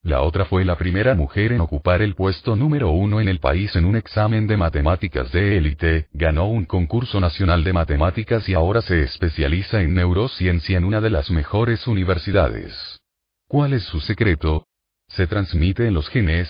La 0.05 0.21
otra 0.21 0.45
fue 0.45 0.63
la 0.65 0.77
primera 0.77 1.15
mujer 1.15 1.51
en 1.51 1.61
ocupar 1.61 2.03
el 2.03 2.13
puesto 2.13 2.55
número 2.55 2.91
uno 2.91 3.19
en 3.21 3.27
el 3.27 3.39
país 3.39 3.75
en 3.75 3.85
un 3.85 3.95
examen 3.95 4.45
de 4.45 4.55
matemáticas 4.55 5.31
de 5.31 5.57
élite, 5.57 6.09
ganó 6.13 6.45
un 6.45 6.65
concurso 6.65 7.19
nacional 7.19 7.63
de 7.63 7.73
matemáticas 7.73 8.47
y 8.47 8.53
ahora 8.53 8.83
se 8.83 9.01
especializa 9.01 9.81
en 9.81 9.95
neurociencia 9.95 10.77
en 10.77 10.83
una 10.83 11.01
de 11.01 11.09
las 11.09 11.31
mejores 11.31 11.87
universidades. 11.87 13.01
¿Cuál 13.47 13.73
es 13.73 13.81
su 13.85 13.99
secreto? 13.99 14.67
¿Se 15.07 15.25
transmite 15.25 15.87
en 15.87 15.95
los 15.95 16.07
genes? 16.09 16.49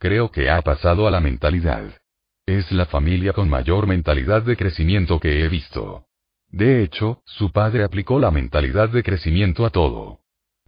Creo 0.00 0.32
que 0.32 0.50
ha 0.50 0.60
pasado 0.60 1.06
a 1.06 1.12
la 1.12 1.20
mentalidad. 1.20 1.84
Es 2.44 2.72
la 2.72 2.86
familia 2.86 3.32
con 3.32 3.48
mayor 3.48 3.86
mentalidad 3.86 4.42
de 4.42 4.56
crecimiento 4.56 5.20
que 5.20 5.44
he 5.44 5.48
visto. 5.48 6.06
De 6.48 6.82
hecho, 6.82 7.22
su 7.24 7.52
padre 7.52 7.84
aplicó 7.84 8.18
la 8.18 8.32
mentalidad 8.32 8.88
de 8.88 9.04
crecimiento 9.04 9.64
a 9.64 9.70
todo. 9.70 10.19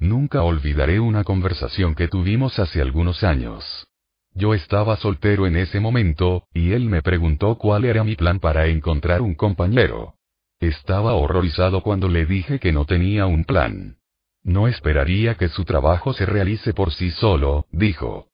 Nunca 0.02 0.42
olvidaré 0.42 0.98
una 0.98 1.22
conversación 1.22 1.94
que 1.94 2.08
tuvimos 2.08 2.58
hace 2.58 2.82
algunos 2.82 3.22
años. 3.22 3.86
Yo 4.34 4.52
estaba 4.52 4.97
soltero 4.97 5.47
en 5.47 5.55
ese 5.55 5.78
momento, 5.78 6.48
y 6.52 6.72
él 6.72 6.86
me 6.86 7.02
preguntó 7.02 7.56
cuál 7.56 7.84
era 7.84 8.02
mi 8.02 8.16
plan 8.16 8.40
para 8.40 8.66
encontrar 8.66 9.22
un 9.22 9.36
compañero. 9.36 10.16
Estaba 10.58 11.14
horrorizado 11.14 11.84
cuando 11.84 12.08
le 12.08 12.26
dije 12.26 12.58
que 12.58 12.72
no 12.72 12.84
tenía 12.84 13.26
un 13.26 13.44
plan. 13.44 13.98
No 14.42 14.66
esperaría 14.66 15.36
que 15.36 15.47
su 15.47 15.64
trabajo 15.64 16.12
se 16.12 16.26
realice 16.26 16.74
por 16.74 16.92
sí 16.92 17.12
solo, 17.12 17.66
dijo. 17.70 18.26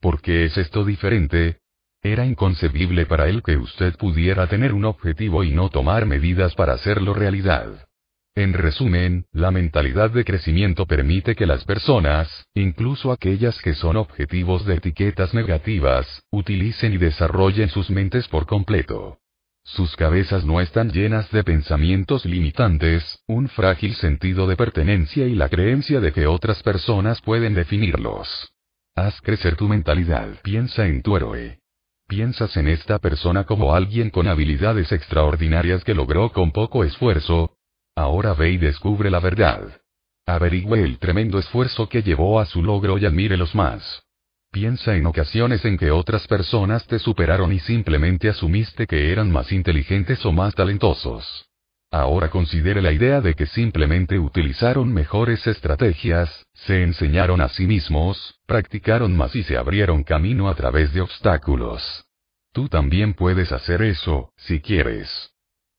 ¿Por 0.00 0.22
qué 0.22 0.46
es 0.46 0.56
esto 0.56 0.86
diferente? 0.86 1.58
Era 2.00 2.24
inconcebible 2.24 3.04
para 3.04 3.28
él 3.28 3.42
que 3.42 3.58
usted 3.58 3.94
pudiera 3.98 4.46
tener 4.46 4.72
un 4.72 4.86
objetivo 4.86 5.44
y 5.44 5.50
no 5.50 5.68
tomar 5.68 6.06
medidas 6.06 6.54
para 6.54 6.72
hacerlo 6.72 7.12
realidad. 7.12 7.89
En 8.36 8.52
resumen, 8.52 9.26
la 9.32 9.50
mentalidad 9.50 10.10
de 10.10 10.24
crecimiento 10.24 10.86
permite 10.86 11.34
que 11.34 11.46
las 11.46 11.64
personas, 11.64 12.46
incluso 12.54 13.10
aquellas 13.10 13.60
que 13.60 13.74
son 13.74 13.96
objetivos 13.96 14.64
de 14.66 14.76
etiquetas 14.76 15.34
negativas, 15.34 16.22
utilicen 16.30 16.94
y 16.94 16.98
desarrollen 16.98 17.68
sus 17.68 17.90
mentes 17.90 18.28
por 18.28 18.46
completo. 18.46 19.18
Sus 19.64 19.94
cabezas 19.96 20.44
no 20.44 20.60
están 20.60 20.90
llenas 20.90 21.30
de 21.30 21.44
pensamientos 21.44 22.24
limitantes, 22.24 23.22
un 23.26 23.48
frágil 23.48 23.94
sentido 23.94 24.46
de 24.46 24.56
pertenencia 24.56 25.26
y 25.26 25.34
la 25.34 25.48
creencia 25.48 26.00
de 26.00 26.12
que 26.12 26.26
otras 26.26 26.62
personas 26.62 27.20
pueden 27.20 27.54
definirlos. 27.54 28.52
Haz 28.94 29.20
crecer 29.20 29.56
tu 29.56 29.68
mentalidad. 29.68 30.40
Piensa 30.42 30.86
en 30.86 31.02
tu 31.02 31.16
héroe. 31.16 31.58
Piensas 32.08 32.56
en 32.56 32.68
esta 32.68 32.98
persona 32.98 33.44
como 33.44 33.74
alguien 33.74 34.10
con 34.10 34.26
habilidades 34.28 34.90
extraordinarias 34.92 35.84
que 35.84 35.94
logró 35.94 36.32
con 36.32 36.50
poco 36.50 36.82
esfuerzo, 36.82 37.56
Ahora 38.00 38.32
ve 38.32 38.52
y 38.52 38.56
descubre 38.56 39.10
la 39.10 39.20
verdad. 39.20 39.60
Averigüe 40.24 40.82
el 40.82 40.98
tremendo 40.98 41.38
esfuerzo 41.38 41.86
que 41.86 42.02
llevó 42.02 42.40
a 42.40 42.46
su 42.46 42.62
logro 42.62 42.96
y 42.96 43.04
admírelos 43.04 43.54
más. 43.54 44.02
Piensa 44.50 44.96
en 44.96 45.04
ocasiones 45.04 45.66
en 45.66 45.76
que 45.76 45.90
otras 45.90 46.26
personas 46.26 46.86
te 46.86 46.98
superaron 46.98 47.52
y 47.52 47.58
simplemente 47.58 48.30
asumiste 48.30 48.86
que 48.86 49.12
eran 49.12 49.30
más 49.30 49.52
inteligentes 49.52 50.24
o 50.24 50.32
más 50.32 50.54
talentosos. 50.54 51.46
Ahora 51.90 52.30
considere 52.30 52.80
la 52.80 52.92
idea 52.92 53.20
de 53.20 53.34
que 53.34 53.44
simplemente 53.44 54.18
utilizaron 54.18 54.94
mejores 54.94 55.46
estrategias, 55.46 56.46
se 56.54 56.82
enseñaron 56.82 57.42
a 57.42 57.50
sí 57.50 57.66
mismos, 57.66 58.40
practicaron 58.46 59.14
más 59.14 59.36
y 59.36 59.42
se 59.42 59.58
abrieron 59.58 60.04
camino 60.04 60.48
a 60.48 60.54
través 60.54 60.94
de 60.94 61.02
obstáculos. 61.02 62.06
Tú 62.54 62.66
también 62.70 63.12
puedes 63.12 63.52
hacer 63.52 63.82
eso, 63.82 64.32
si 64.38 64.60
quieres. 64.60 65.29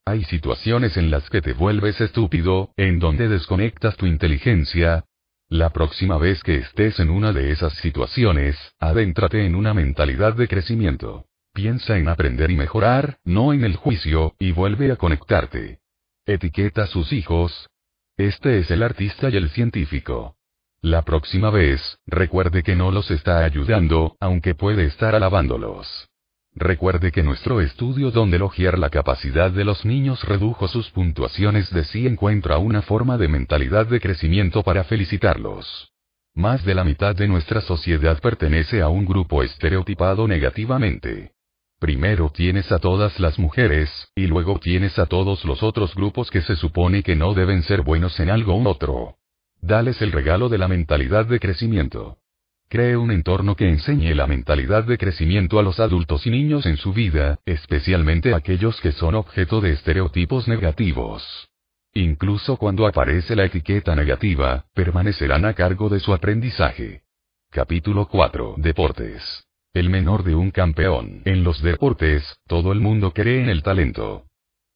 Hay 0.06 0.24
situaciones 0.24 0.98
en 0.98 1.12
las 1.12 1.30
que 1.30 1.42
te 1.42 1.54
vuelves 1.54 2.02
estúpido, 2.02 2.72
en 2.76 2.98
donde 3.00 3.28
desconectas 3.28 3.96
tu 3.98 4.08
inteligencia. 4.08 5.06
La 5.48 5.70
próxima 5.70 6.18
vez 6.18 6.42
que 6.44 6.56
estés 6.56 7.00
en 7.00 7.12
una 7.12 7.34
de 7.34 7.52
esas 7.52 7.74
situaciones, 7.74 8.58
adéntrate 8.80 9.46
en 9.46 9.54
una 9.54 9.74
mentalidad 9.74 10.34
de 10.34 10.48
crecimiento. 10.48 11.26
Piensa 11.54 11.98
en 11.98 12.08
aprender 12.08 12.50
y 12.50 12.56
mejorar, 12.56 13.20
no 13.26 13.54
en 13.54 13.64
el 13.64 13.76
juicio, 13.76 14.34
y 14.40 14.52
vuelve 14.54 14.92
a 14.92 14.96
conectarte. 14.96 15.80
Etiqueta 16.26 16.84
a 16.84 16.88
sus 16.88 17.14
hijos. 17.14 17.70
Este 18.18 18.60
es 18.60 18.72
el 18.72 18.82
artista 18.82 19.30
y 19.30 19.38
el 19.38 19.50
científico. 19.50 20.36
La 20.82 21.04
próxima 21.04 21.52
vez, 21.52 22.00
recuerde 22.08 22.64
que 22.64 22.76
no 22.76 22.90
los 22.90 23.12
está 23.12 23.46
ayudando, 23.46 24.16
aunque 24.20 24.56
puede 24.56 24.86
estar 24.86 25.14
alabándolos. 25.14 26.11
Recuerde 26.56 27.12
que 27.12 27.24
nuestro 27.24 27.62
estudio 27.62 28.12
donde 28.12 28.36
elogiar 28.36 28.78
la 28.78 28.90
capacidad 28.90 29.52
de 29.52 29.64
los 29.64 29.86
niños 29.86 30.24
redujo 30.24 30.68
sus 30.68 30.90
puntuaciones 30.92 31.72
de 31.72 31.86
sí 31.86 32.06
encuentra 32.06 32.58
una 32.58 32.82
forma 32.82 33.18
de 33.18 33.30
mentalidad 33.30 33.88
de 33.88 34.02
crecimiento 34.02 34.62
para 34.62 34.84
felicitarlos. 34.84 35.92
Más 36.34 36.64
de 36.66 36.76
la 36.76 36.84
mitad 36.84 37.16
de 37.16 37.28
nuestra 37.28 37.62
sociedad 37.62 38.20
pertenece 38.22 38.82
a 38.82 38.90
un 38.90 39.06
grupo 39.06 39.44
estereotipado 39.44 40.28
negativamente. 40.28 41.32
Primero 41.80 42.30
tienes 42.30 42.72
a 42.72 42.80
todas 42.80 43.20
las 43.20 43.40
mujeres, 43.40 43.90
y 44.16 44.28
luego 44.28 44.60
tienes 44.60 45.00
a 45.00 45.08
todos 45.08 45.44
los 45.46 45.64
otros 45.64 45.96
grupos 45.96 46.30
que 46.30 46.42
se 46.42 46.56
supone 46.56 47.02
que 47.02 47.16
no 47.16 47.34
deben 47.34 47.64
ser 47.64 47.82
buenos 47.82 48.20
en 48.20 48.30
algo 48.30 48.56
u 48.56 48.68
otro. 48.68 49.16
Dales 49.62 50.02
el 50.02 50.12
regalo 50.12 50.48
de 50.48 50.58
la 50.58 50.68
mentalidad 50.68 51.26
de 51.26 51.40
crecimiento. 51.40 52.18
Cree 52.72 52.96
un 52.96 53.12
entorno 53.12 53.58
que 53.58 53.68
enseñe 53.68 54.16
la 54.16 54.28
mentalidad 54.28 54.86
de 54.86 54.98
crecimiento 54.98 55.60
a 55.60 55.62
los 55.62 55.82
adultos 55.82 56.26
y 56.26 56.30
niños 56.30 56.66
en 56.66 56.78
su 56.78 56.94
vida, 56.94 57.38
especialmente 57.46 58.34
aquellos 58.34 58.80
que 58.80 58.94
son 58.94 59.16
objeto 59.16 59.60
de 59.60 59.74
estereotipos 59.74 60.48
negativos. 60.48 61.50
Incluso 61.94 62.56
cuando 62.56 62.88
aparece 62.88 63.36
la 63.36 63.44
etiqueta 63.44 63.94
negativa, 63.94 64.68
permanecerán 64.74 65.44
a 65.44 65.54
cargo 65.54 65.90
de 65.90 66.00
su 66.00 66.14
aprendizaje. 66.14 67.02
Capítulo 67.50 68.08
4. 68.08 68.56
Deportes. 68.56 69.44
El 69.74 69.90
menor 69.90 70.24
de 70.24 70.36
un 70.36 70.52
campeón. 70.52 71.24
En 71.26 71.44
los 71.44 71.62
deportes, 71.62 72.24
todo 72.48 72.72
el 72.72 72.80
mundo 72.80 73.12
cree 73.12 73.44
en 73.44 73.50
el 73.50 73.64
talento. 73.64 74.28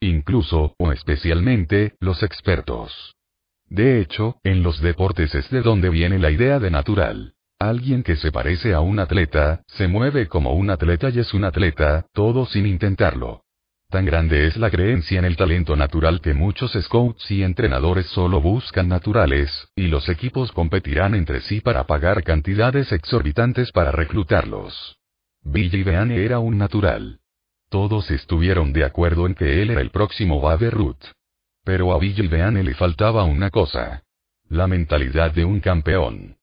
Incluso, 0.01 0.75
o 0.79 0.91
especialmente, 0.91 1.95
los 2.01 2.23
expertos. 2.23 3.15
De 3.69 4.01
hecho, 4.01 4.35
en 4.43 4.63
los 4.63 4.81
deportes 4.81 5.33
es 5.33 5.49
de 5.49 5.61
donde 5.61 5.89
viene 5.89 6.19
la 6.19 6.29
idea 6.29 6.59
de 6.59 6.71
natural. 6.71 7.34
Alguien 7.59 8.03
que 8.03 8.17
se 8.17 8.31
parece 8.31 8.73
a 8.73 8.81
un 8.81 8.99
atleta, 8.99 9.63
se 9.67 9.87
mueve 9.87 10.27
como 10.27 10.53
un 10.53 10.69
atleta 10.69 11.09
y 11.09 11.19
es 11.19 11.33
un 11.33 11.45
atleta, 11.45 12.05
todo 12.13 12.45
sin 12.45 12.65
intentarlo. 12.65 13.43
Tan 13.89 14.05
grande 14.05 14.47
es 14.47 14.57
la 14.57 14.69
creencia 14.69 15.19
en 15.19 15.25
el 15.25 15.37
talento 15.37 15.75
natural 15.77 16.19
que 16.19 16.33
muchos 16.33 16.73
scouts 16.73 17.31
y 17.31 17.43
entrenadores 17.43 18.07
solo 18.07 18.41
buscan 18.41 18.89
naturales, 18.89 19.69
y 19.73 19.87
los 19.87 20.09
equipos 20.09 20.51
competirán 20.51 21.15
entre 21.15 21.39
sí 21.41 21.61
para 21.61 21.85
pagar 21.85 22.23
cantidades 22.23 22.91
exorbitantes 22.91 23.71
para 23.71 23.91
reclutarlos. 23.91 24.97
Billy 25.41 25.83
Beane 25.83 26.25
era 26.25 26.39
un 26.39 26.57
natural. 26.57 27.19
Todos 27.69 28.11
estuvieron 28.11 28.73
de 28.73 28.83
acuerdo 28.83 29.27
en 29.27 29.35
que 29.35 29.61
él 29.61 29.69
era 29.69 29.81
el 29.81 29.91
próximo 29.91 30.41
Babe 30.41 30.71
Ruth. 30.71 31.05
Pero 31.63 31.93
a 31.93 31.99
Billy 31.99 32.27
Beane 32.27 32.63
le 32.63 32.73
faltaba 32.73 33.23
una 33.23 33.49
cosa. 33.49 34.03
La 34.49 34.67
mentalidad 34.67 35.31
de 35.31 35.45
un 35.45 35.61
campeón. 35.61 36.35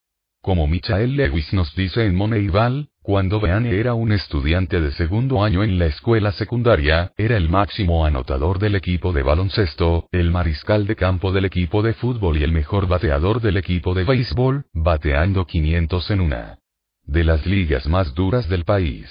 Como 0.43 0.67
Michael 0.67 1.15
Lewis 1.15 1.53
nos 1.53 1.73
dice 1.77 2.05
en 2.05 2.17
Moneyball, 2.17 2.89
Cuando 3.01 3.39
Beane 3.39 3.79
era 3.79 3.95
un 3.95 4.11
estudiante 4.11 4.81
de 4.81 4.91
segundo 4.91 5.45
año 5.45 5.63
en 5.63 5.79
la 5.79 5.87
escuela 5.87 6.33
secundaria, 6.33 7.13
era 7.17 7.37
el 7.37 7.49
máximo 7.49 8.05
anotador 8.05 8.59
del 8.59 8.75
equipo 8.75 9.13
de 9.13 9.23
baloncesto, 9.23 10.09
el 10.11 10.33
mariscal 10.33 10.85
de 10.89 10.97
campo 10.97 11.31
del 11.31 11.45
equipo 11.45 11.81
de 11.83 11.95
fútbol 11.95 12.39
y 12.39 12.43
el 12.43 12.51
mejor 12.51 12.89
bateador 12.89 13.41
del 13.41 13.57
equipo 13.57 13.95
de 13.95 14.03
béisbol, 14.03 14.65
bateando 14.73 15.47
500 15.47 16.11
en 16.11 16.21
una 16.21 16.59
de 17.05 17.23
las 17.23 17.47
ligas 17.47 17.87
más 17.87 18.13
duras 18.13 18.49
del 18.49 18.65
país. 18.65 19.09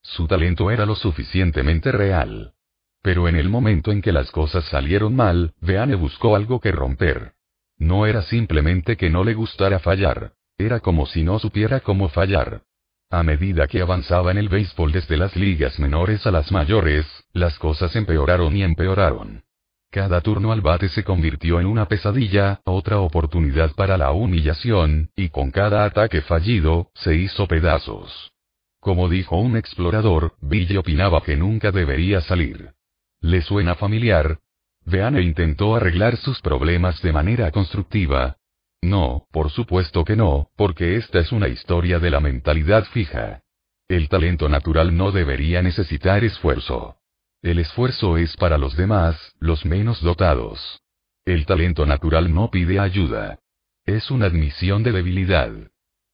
Su 0.00 0.26
talento 0.26 0.70
era 0.70 0.86
lo 0.86 0.94
suficientemente 0.94 1.92
real. 1.92 2.54
Pero 3.02 3.28
en 3.28 3.36
el 3.36 3.50
momento 3.50 3.92
en 3.92 4.00
que 4.00 4.12
las 4.12 4.30
cosas 4.30 4.64
salieron 4.64 5.14
mal, 5.14 5.52
Beane 5.60 5.94
buscó 5.94 6.36
algo 6.36 6.58
que 6.58 6.72
romper. 6.72 7.32
No 7.76 8.06
era 8.06 8.22
simplemente 8.22 8.96
que 8.96 9.10
no 9.10 9.24
le 9.24 9.34
gustara 9.34 9.78
fallar. 9.78 10.32
Era 10.58 10.80
como 10.80 11.06
si 11.06 11.24
no 11.24 11.38
supiera 11.38 11.80
cómo 11.80 12.08
fallar. 12.08 12.62
A 13.10 13.22
medida 13.22 13.66
que 13.66 13.80
avanzaba 13.80 14.30
en 14.30 14.38
el 14.38 14.48
béisbol 14.48 14.92
desde 14.92 15.16
las 15.16 15.36
ligas 15.36 15.78
menores 15.78 16.26
a 16.26 16.30
las 16.30 16.50
mayores, 16.52 17.06
las 17.32 17.58
cosas 17.58 17.94
empeoraron 17.96 18.56
y 18.56 18.62
empeoraron. 18.62 19.44
Cada 19.90 20.20
turno 20.20 20.50
al 20.50 20.60
bate 20.60 20.88
se 20.88 21.04
convirtió 21.04 21.60
en 21.60 21.66
una 21.66 21.86
pesadilla, 21.86 22.60
otra 22.64 22.98
oportunidad 22.98 23.72
para 23.76 23.96
la 23.96 24.10
humillación, 24.10 25.10
y 25.14 25.28
con 25.28 25.52
cada 25.52 25.84
ataque 25.84 26.20
fallido, 26.22 26.90
se 26.94 27.14
hizo 27.14 27.46
pedazos. 27.46 28.32
Como 28.80 29.08
dijo 29.08 29.36
un 29.36 29.56
explorador, 29.56 30.34
Bill 30.40 30.76
opinaba 30.76 31.22
que 31.22 31.36
nunca 31.36 31.70
debería 31.70 32.20
salir. 32.20 32.72
¿Le 33.20 33.40
suena 33.42 33.76
familiar? 33.76 34.40
Veane 34.84 35.22
intentó 35.22 35.76
arreglar 35.76 36.16
sus 36.16 36.40
problemas 36.40 37.00
de 37.00 37.12
manera 37.12 37.50
constructiva, 37.50 38.36
no, 38.84 39.26
por 39.32 39.50
supuesto 39.50 40.04
que 40.04 40.16
no, 40.16 40.50
porque 40.56 40.96
esta 40.96 41.18
es 41.18 41.32
una 41.32 41.48
historia 41.48 41.98
de 41.98 42.10
la 42.10 42.20
mentalidad 42.20 42.84
fija. 42.84 43.42
El 43.88 44.08
talento 44.08 44.48
natural 44.48 44.96
no 44.96 45.12
debería 45.12 45.62
necesitar 45.62 46.24
esfuerzo. 46.24 46.96
El 47.42 47.58
esfuerzo 47.58 48.16
es 48.16 48.36
para 48.36 48.56
los 48.56 48.76
demás, 48.76 49.34
los 49.38 49.66
menos 49.66 50.00
dotados. 50.00 50.80
El 51.26 51.44
talento 51.44 51.84
natural 51.84 52.32
no 52.32 52.50
pide 52.50 52.78
ayuda. 52.78 53.38
Es 53.84 54.10
una 54.10 54.26
admisión 54.26 54.82
de 54.82 54.92
debilidad. 54.92 55.50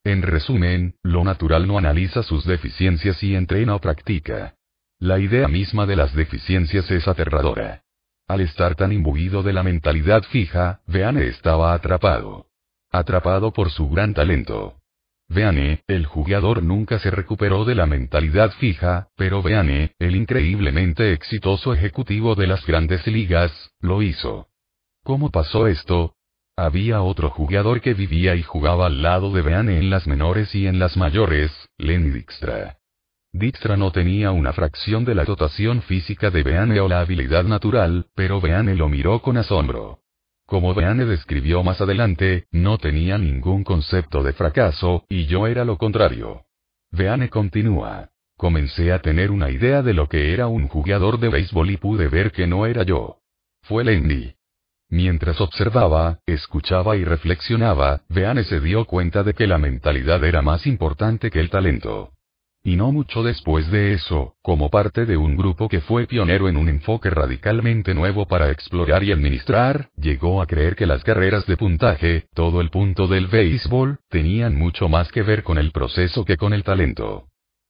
En 0.02 0.22
resumen, 0.22 0.96
lo 1.02 1.22
natural 1.22 1.68
no 1.68 1.78
analiza 1.78 2.22
sus 2.22 2.44
deficiencias 2.44 3.22
y 3.22 3.36
entrena 3.36 3.76
o 3.76 3.80
practica. 3.80 4.56
La 4.98 5.18
idea 5.18 5.46
misma 5.46 5.86
de 5.86 5.96
las 5.96 6.14
deficiencias 6.14 6.90
es 6.90 7.06
aterradora. 7.06 7.84
Al 8.26 8.40
estar 8.40 8.74
tan 8.74 8.92
imbuido 8.92 9.42
de 9.42 9.52
la 9.52 9.62
mentalidad 9.62 10.22
fija, 10.24 10.80
Veane 10.86 11.26
estaba 11.28 11.74
atrapado. 11.74 12.49
Atrapado 12.92 13.52
por 13.52 13.70
su 13.70 13.88
gran 13.88 14.14
talento. 14.14 14.74
Veane, 15.28 15.84
el 15.86 16.06
jugador 16.06 16.64
nunca 16.64 16.98
se 16.98 17.12
recuperó 17.12 17.64
de 17.64 17.76
la 17.76 17.86
mentalidad 17.86 18.50
fija, 18.58 19.10
pero 19.16 19.42
Veane, 19.42 19.92
el 20.00 20.16
increíblemente 20.16 21.12
exitoso 21.12 21.72
ejecutivo 21.72 22.34
de 22.34 22.48
las 22.48 22.66
grandes 22.66 23.06
ligas, 23.06 23.52
lo 23.78 24.02
hizo. 24.02 24.48
¿Cómo 25.04 25.30
pasó 25.30 25.68
esto? 25.68 26.16
Había 26.56 27.00
otro 27.02 27.30
jugador 27.30 27.80
que 27.80 27.94
vivía 27.94 28.34
y 28.34 28.42
jugaba 28.42 28.86
al 28.86 29.02
lado 29.02 29.30
de 29.30 29.42
Veane 29.42 29.78
en 29.78 29.88
las 29.88 30.08
menores 30.08 30.52
y 30.56 30.66
en 30.66 30.80
las 30.80 30.96
mayores, 30.96 31.52
Lenny 31.78 32.10
Dijkstra. 32.10 32.78
Dijkstra 33.32 33.76
no 33.76 33.92
tenía 33.92 34.32
una 34.32 34.52
fracción 34.52 35.04
de 35.04 35.14
la 35.14 35.24
dotación 35.24 35.82
física 35.82 36.30
de 36.30 36.42
Veane 36.42 36.80
o 36.80 36.88
la 36.88 37.00
habilidad 37.00 37.44
natural, 37.44 38.08
pero 38.16 38.40
Veane 38.40 38.74
lo 38.74 38.88
miró 38.88 39.22
con 39.22 39.36
asombro. 39.36 40.00
Como 40.50 40.74
Beane 40.74 41.04
describió 41.04 41.62
más 41.62 41.80
adelante, 41.80 42.46
no 42.50 42.76
tenía 42.76 43.18
ningún 43.18 43.62
concepto 43.62 44.24
de 44.24 44.32
fracaso, 44.32 45.04
y 45.08 45.26
yo 45.26 45.46
era 45.46 45.64
lo 45.64 45.78
contrario. 45.78 46.42
Beane 46.90 47.28
continúa. 47.28 48.08
Comencé 48.36 48.92
a 48.92 48.98
tener 48.98 49.30
una 49.30 49.48
idea 49.52 49.80
de 49.82 49.94
lo 49.94 50.08
que 50.08 50.34
era 50.34 50.48
un 50.48 50.66
jugador 50.66 51.20
de 51.20 51.28
béisbol 51.28 51.70
y 51.70 51.76
pude 51.76 52.08
ver 52.08 52.32
que 52.32 52.48
no 52.48 52.66
era 52.66 52.82
yo. 52.82 53.18
Fue 53.62 53.84
Lenny. 53.84 54.34
Mientras 54.88 55.40
observaba, 55.40 56.18
escuchaba 56.26 56.96
y 56.96 57.04
reflexionaba, 57.04 58.00
Beane 58.08 58.42
se 58.42 58.58
dio 58.58 58.86
cuenta 58.86 59.22
de 59.22 59.34
que 59.34 59.46
la 59.46 59.58
mentalidad 59.58 60.24
era 60.24 60.42
más 60.42 60.66
importante 60.66 61.30
que 61.30 61.38
el 61.38 61.48
talento. 61.48 62.10
Y 62.62 62.76
no 62.76 62.92
mucho 62.92 63.22
después 63.22 63.70
de 63.70 63.94
eso, 63.94 64.34
como 64.42 64.68
parte 64.68 65.06
de 65.06 65.16
un 65.16 65.34
grupo 65.34 65.68
que 65.68 65.80
fue 65.80 66.06
pionero 66.06 66.46
en 66.46 66.58
un 66.58 66.68
enfoque 66.68 67.08
radicalmente 67.08 67.94
nuevo 67.94 68.26
para 68.26 68.50
explorar 68.50 69.02
y 69.02 69.12
administrar, 69.12 69.88
llegó 69.96 70.42
a 70.42 70.46
creer 70.46 70.76
que 70.76 70.86
las 70.86 71.02
carreras 71.02 71.46
de 71.46 71.56
puntaje, 71.56 72.26
todo 72.34 72.60
el 72.60 72.68
punto 72.68 73.06
del 73.06 73.28
béisbol, 73.28 74.00
tenían 74.10 74.56
mucho 74.56 74.90
más 74.90 75.10
que 75.10 75.22
ver 75.22 75.42
con 75.42 75.56
el 75.56 75.72
proceso 75.72 76.26
que 76.26 76.36
con 76.36 76.52
el 76.52 76.62
talento. 76.62 77.28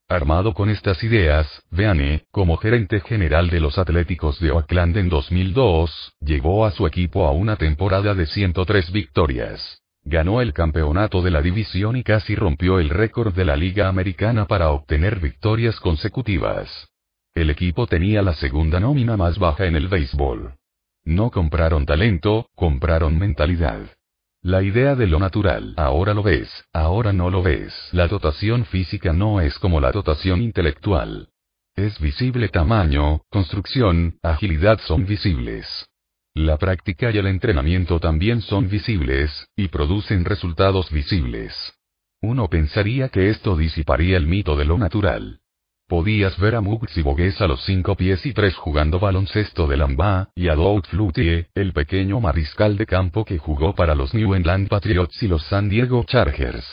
Armado 0.09 0.55
con 0.55 0.71
estas 0.71 1.05
ideas, 1.05 1.47
Beane, 1.71 2.25
como 2.33 2.57
gerente 2.57 2.99
general 2.99 3.49
de 3.49 3.61
los 3.61 3.79
Atléticos 3.79 4.41
de 4.41 4.51
Oakland 4.51 4.97
en 4.97 5.09
2002, 5.09 6.17
llevó 6.21 6.67
a 6.67 6.73
su 6.73 6.85
equipo 6.85 7.29
a 7.29 7.31
una 7.31 7.55
temporada 7.55 8.13
de 8.17 8.27
103 8.27 8.91
victorias. 8.91 9.81
Ganó 10.05 10.41
el 10.41 10.53
campeonato 10.53 11.23
de 11.23 11.31
la 11.31 11.43
división 11.43 11.97
y 11.97 12.03
casi 12.03 12.35
rompió 12.35 12.79
el 12.79 12.89
récord 12.89 13.35
de 13.35 13.45
la 13.45 13.57
Liga 13.57 13.89
Americana 13.89 14.47
para 14.47 14.71
obtener 14.71 15.21
victorias 15.21 15.79
consecutivas. 15.79 16.89
El 17.35 17.51
equipo 17.51 17.87
tenía 17.87 18.23
la 18.23 18.35
segunda 18.35 18.81
nómina 18.81 19.17
más 19.17 19.39
baja 19.39 19.67
en 19.67 19.77
el 19.77 19.89
béisbol. 19.89 20.55
No 21.05 21.31
compraron 21.31 21.87
talento, 21.87 22.49
compraron 22.55 23.19
mentalidad. 23.19 23.81
La 24.43 24.63
idea 24.63 24.95
de 24.95 25.07
lo 25.07 25.19
natural, 25.19 25.75
ahora 25.77 26.15
lo 26.15 26.23
ves, 26.23 26.49
ahora 26.73 27.13
no 27.13 27.29
lo 27.29 27.43
ves. 27.43 27.75
La 27.93 28.09
dotación 28.09 28.65
física 28.65 29.13
no 29.13 29.41
es 29.41 29.59
como 29.59 29.81
la 29.81 29.93
dotación 29.93 30.41
intelectual. 30.41 31.29
Es 31.77 32.01
visible 32.01 32.49
tamaño, 32.49 33.21
construcción, 33.29 34.19
agilidad 34.23 34.81
son 34.81 35.05
visibles. 35.05 35.90
La 36.35 36.59
práctica 36.59 37.11
y 37.11 37.19
el 37.19 37.27
entrenamiento 37.27 37.99
también 37.99 38.41
son 38.41 38.69
visibles, 38.69 39.49
y 39.57 39.67
producen 39.69 40.25
resultados 40.25 40.91
visibles. 40.93 41.75
Uno 42.23 42.49
pensaría 42.49 43.09
que 43.09 43.31
esto 43.31 43.57
disiparía 43.57 44.17
el 44.17 44.27
mito 44.27 44.57
de 44.57 44.65
lo 44.65 44.79
natural. 44.79 45.41
Podías 45.89 46.39
ver 46.39 46.55
a 46.55 46.61
Muggs 46.61 46.97
y 46.97 47.03
Bogues 47.03 47.41
a 47.41 47.49
los 47.49 47.65
cinco 47.65 47.97
pies 47.97 48.25
y 48.25 48.33
tres 48.33 48.55
jugando 48.55 49.01
baloncesto 49.01 49.67
de 49.67 49.77
Lamba, 49.77 50.31
y 50.37 50.47
a 50.47 50.55
Doug 50.55 50.87
Flutie, 50.87 51.49
el 51.53 51.73
pequeño 51.73 52.21
mariscal 52.21 52.77
de 52.77 52.87
campo 52.87 53.25
que 53.25 53.39
jugó 53.39 53.75
para 53.75 53.97
los 53.97 54.15
New 54.15 54.35
England 54.37 54.69
Patriots 54.69 55.21
y 55.25 55.27
los 55.27 55.43
San 55.47 55.69
Diego 55.69 56.05
Chargers. 56.05 56.65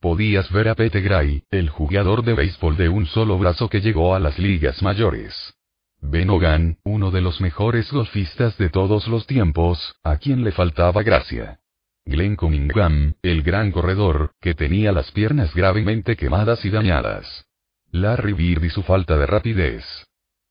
Podías 0.00 0.52
ver 0.52 0.68
a 0.68 0.74
Pete 0.74 1.00
Gray, 1.00 1.44
el 1.50 1.70
jugador 1.70 2.24
de 2.24 2.34
béisbol 2.34 2.76
de 2.76 2.90
un 2.90 3.06
solo 3.06 3.38
brazo 3.38 3.70
que 3.70 3.80
llegó 3.80 4.14
a 4.14 4.18
las 4.18 4.38
ligas 4.38 4.82
mayores. 4.82 5.54
Ben 6.02 6.28
Hogan, 6.30 6.78
uno 6.82 7.12
de 7.12 7.20
los 7.20 7.40
mejores 7.40 7.90
golfistas 7.92 8.58
de 8.58 8.70
todos 8.70 9.06
los 9.06 9.24
tiempos, 9.28 9.94
a 10.02 10.16
quien 10.16 10.42
le 10.42 10.50
faltaba 10.50 11.04
gracia. 11.04 11.60
Glenn 12.04 12.34
Cunningham, 12.34 13.14
el 13.22 13.44
gran 13.44 13.70
corredor, 13.70 14.32
que 14.40 14.54
tenía 14.54 14.90
las 14.90 15.12
piernas 15.12 15.54
gravemente 15.54 16.16
quemadas 16.16 16.64
y 16.64 16.70
dañadas. 16.70 17.46
Larry 17.92 18.32
Bird 18.32 18.64
y 18.64 18.70
su 18.70 18.82
falta 18.82 19.16
de 19.16 19.26
rapidez. 19.26 19.84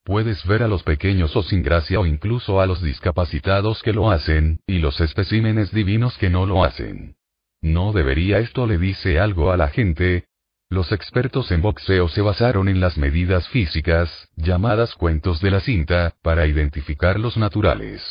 Puedes 0.05 0.43
ver 0.47 0.63
a 0.63 0.69
los 0.69 0.83
pequeños 0.83 1.35
o 1.35 1.43
sin 1.43 1.63
gracia 1.63 1.99
o 1.99 2.05
incluso 2.05 2.61
a 2.61 2.65
los 2.65 2.81
discapacitados 2.81 3.83
que 3.83 3.91
lo 3.91 4.09
hacen, 4.09 4.61
y 4.65 4.79
los 4.79 5.01
especímenes 5.01 5.71
divinos 5.71 6.17
que 6.17 6.29
no 6.29 6.45
lo 6.45 6.63
hacen. 6.63 7.17
¿No 7.61 7.91
debería 7.91 8.39
esto 8.39 8.65
le 8.65 8.77
dice 8.77 9.19
algo 9.19 9.51
a 9.51 9.57
la 9.57 9.67
gente? 9.67 10.29
Los 10.71 10.93
expertos 10.93 11.51
en 11.51 11.61
boxeo 11.61 12.07
se 12.07 12.21
basaron 12.21 12.69
en 12.69 12.79
las 12.79 12.97
medidas 12.97 13.45
físicas, 13.49 14.29
llamadas 14.37 14.95
cuentos 14.95 15.41
de 15.41 15.51
la 15.51 15.59
cinta, 15.59 16.15
para 16.21 16.47
identificar 16.47 17.19
los 17.19 17.35
naturales. 17.35 18.01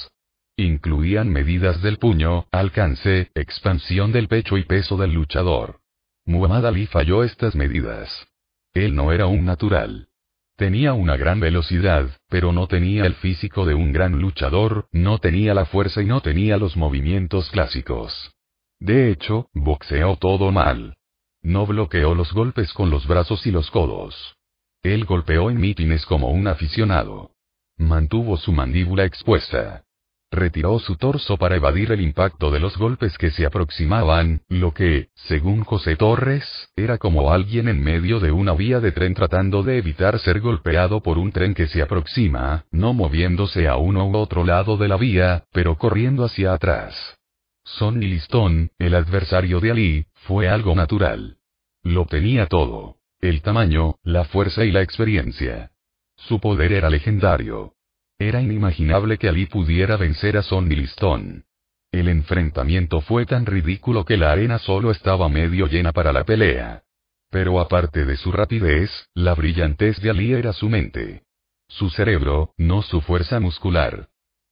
Incluían 0.58 1.30
medidas 1.30 1.80
del 1.80 1.96
puño, 1.96 2.48
alcance, 2.52 3.30
expansión 3.34 4.12
del 4.12 4.28
pecho 4.28 4.58
y 4.58 4.64
peso 4.64 4.98
del 4.98 5.14
luchador. 5.14 5.80
Muhammad 6.26 6.66
Ali 6.66 6.84
falló 6.84 7.24
estas 7.24 7.54
medidas. 7.54 8.28
Él 8.74 8.94
no 8.94 9.10
era 9.10 9.26
un 9.26 9.46
natural. 9.46 10.08
Tenía 10.56 10.92
una 10.92 11.16
gran 11.16 11.40
velocidad, 11.40 12.10
pero 12.28 12.52
no 12.52 12.66
tenía 12.66 13.06
el 13.06 13.14
físico 13.14 13.64
de 13.64 13.72
un 13.72 13.90
gran 13.90 14.20
luchador, 14.20 14.86
no 14.92 15.16
tenía 15.16 15.54
la 15.54 15.64
fuerza 15.64 16.02
y 16.02 16.04
no 16.04 16.20
tenía 16.20 16.58
los 16.58 16.76
movimientos 16.76 17.50
clásicos. 17.50 18.34
De 18.78 19.10
hecho, 19.10 19.48
boxeó 19.54 20.16
todo 20.16 20.52
mal. 20.52 20.98
No 21.42 21.66
bloqueó 21.66 22.14
los 22.14 22.32
golpes 22.32 22.72
con 22.72 22.90
los 22.90 23.06
brazos 23.06 23.46
y 23.46 23.50
los 23.50 23.70
codos. 23.70 24.36
Él 24.82 25.04
golpeó 25.04 25.50
en 25.50 25.60
mítines 25.60 26.06
como 26.06 26.30
un 26.30 26.48
aficionado. 26.48 27.32
Mantuvo 27.76 28.36
su 28.36 28.52
mandíbula 28.52 29.04
expuesta. 29.04 29.84
Retiró 30.32 30.78
su 30.78 30.96
torso 30.96 31.36
para 31.38 31.56
evadir 31.56 31.90
el 31.90 32.00
impacto 32.00 32.52
de 32.52 32.60
los 32.60 32.78
golpes 32.78 33.18
que 33.18 33.30
se 33.30 33.46
aproximaban, 33.46 34.42
lo 34.48 34.72
que, 34.72 35.08
según 35.14 35.64
José 35.64 35.96
Torres, 35.96 36.44
era 36.76 36.98
como 36.98 37.32
alguien 37.32 37.68
en 37.68 37.82
medio 37.82 38.20
de 38.20 38.30
una 38.30 38.52
vía 38.52 38.78
de 38.78 38.92
tren 38.92 39.14
tratando 39.14 39.64
de 39.64 39.78
evitar 39.78 40.20
ser 40.20 40.40
golpeado 40.40 41.02
por 41.02 41.18
un 41.18 41.32
tren 41.32 41.52
que 41.52 41.66
se 41.66 41.82
aproxima, 41.82 42.64
no 42.70 42.92
moviéndose 42.92 43.66
a 43.66 43.76
uno 43.76 44.06
u 44.08 44.16
otro 44.16 44.44
lado 44.44 44.76
de 44.76 44.88
la 44.88 44.96
vía, 44.96 45.44
pero 45.52 45.76
corriendo 45.76 46.24
hacia 46.24 46.52
atrás. 46.52 47.19
Sonny 47.64 48.06
Liston, 48.06 48.70
el 48.78 48.94
adversario 48.94 49.60
de 49.60 49.70
Ali, 49.70 50.06
fue 50.26 50.48
algo 50.48 50.74
natural. 50.74 51.38
Lo 51.82 52.06
tenía 52.06 52.46
todo. 52.46 52.96
El 53.20 53.42
tamaño, 53.42 53.96
la 54.02 54.24
fuerza 54.24 54.64
y 54.64 54.70
la 54.70 54.82
experiencia. 54.82 55.72
Su 56.16 56.40
poder 56.40 56.72
era 56.72 56.90
legendario. 56.90 57.74
Era 58.18 58.40
inimaginable 58.40 59.18
que 59.18 59.28
Ali 59.28 59.46
pudiera 59.46 59.96
vencer 59.96 60.36
a 60.36 60.42
Sonny 60.42 60.76
Liston. 60.76 61.44
El 61.90 62.08
enfrentamiento 62.08 63.00
fue 63.00 63.26
tan 63.26 63.46
ridículo 63.46 64.04
que 64.04 64.16
la 64.16 64.30
arena 64.30 64.58
solo 64.58 64.90
estaba 64.90 65.28
medio 65.28 65.66
llena 65.66 65.92
para 65.92 66.12
la 66.12 66.24
pelea. 66.24 66.82
Pero 67.30 67.60
aparte 67.60 68.04
de 68.04 68.16
su 68.16 68.30
rapidez, 68.30 68.90
la 69.14 69.34
brillantez 69.34 70.00
de 70.00 70.10
Ali 70.10 70.32
era 70.32 70.52
su 70.52 70.68
mente. 70.68 71.22
Su 71.68 71.88
cerebro, 71.88 72.52
no 72.58 72.82
su 72.82 73.00
fuerza 73.00 73.40
muscular. 73.40 74.09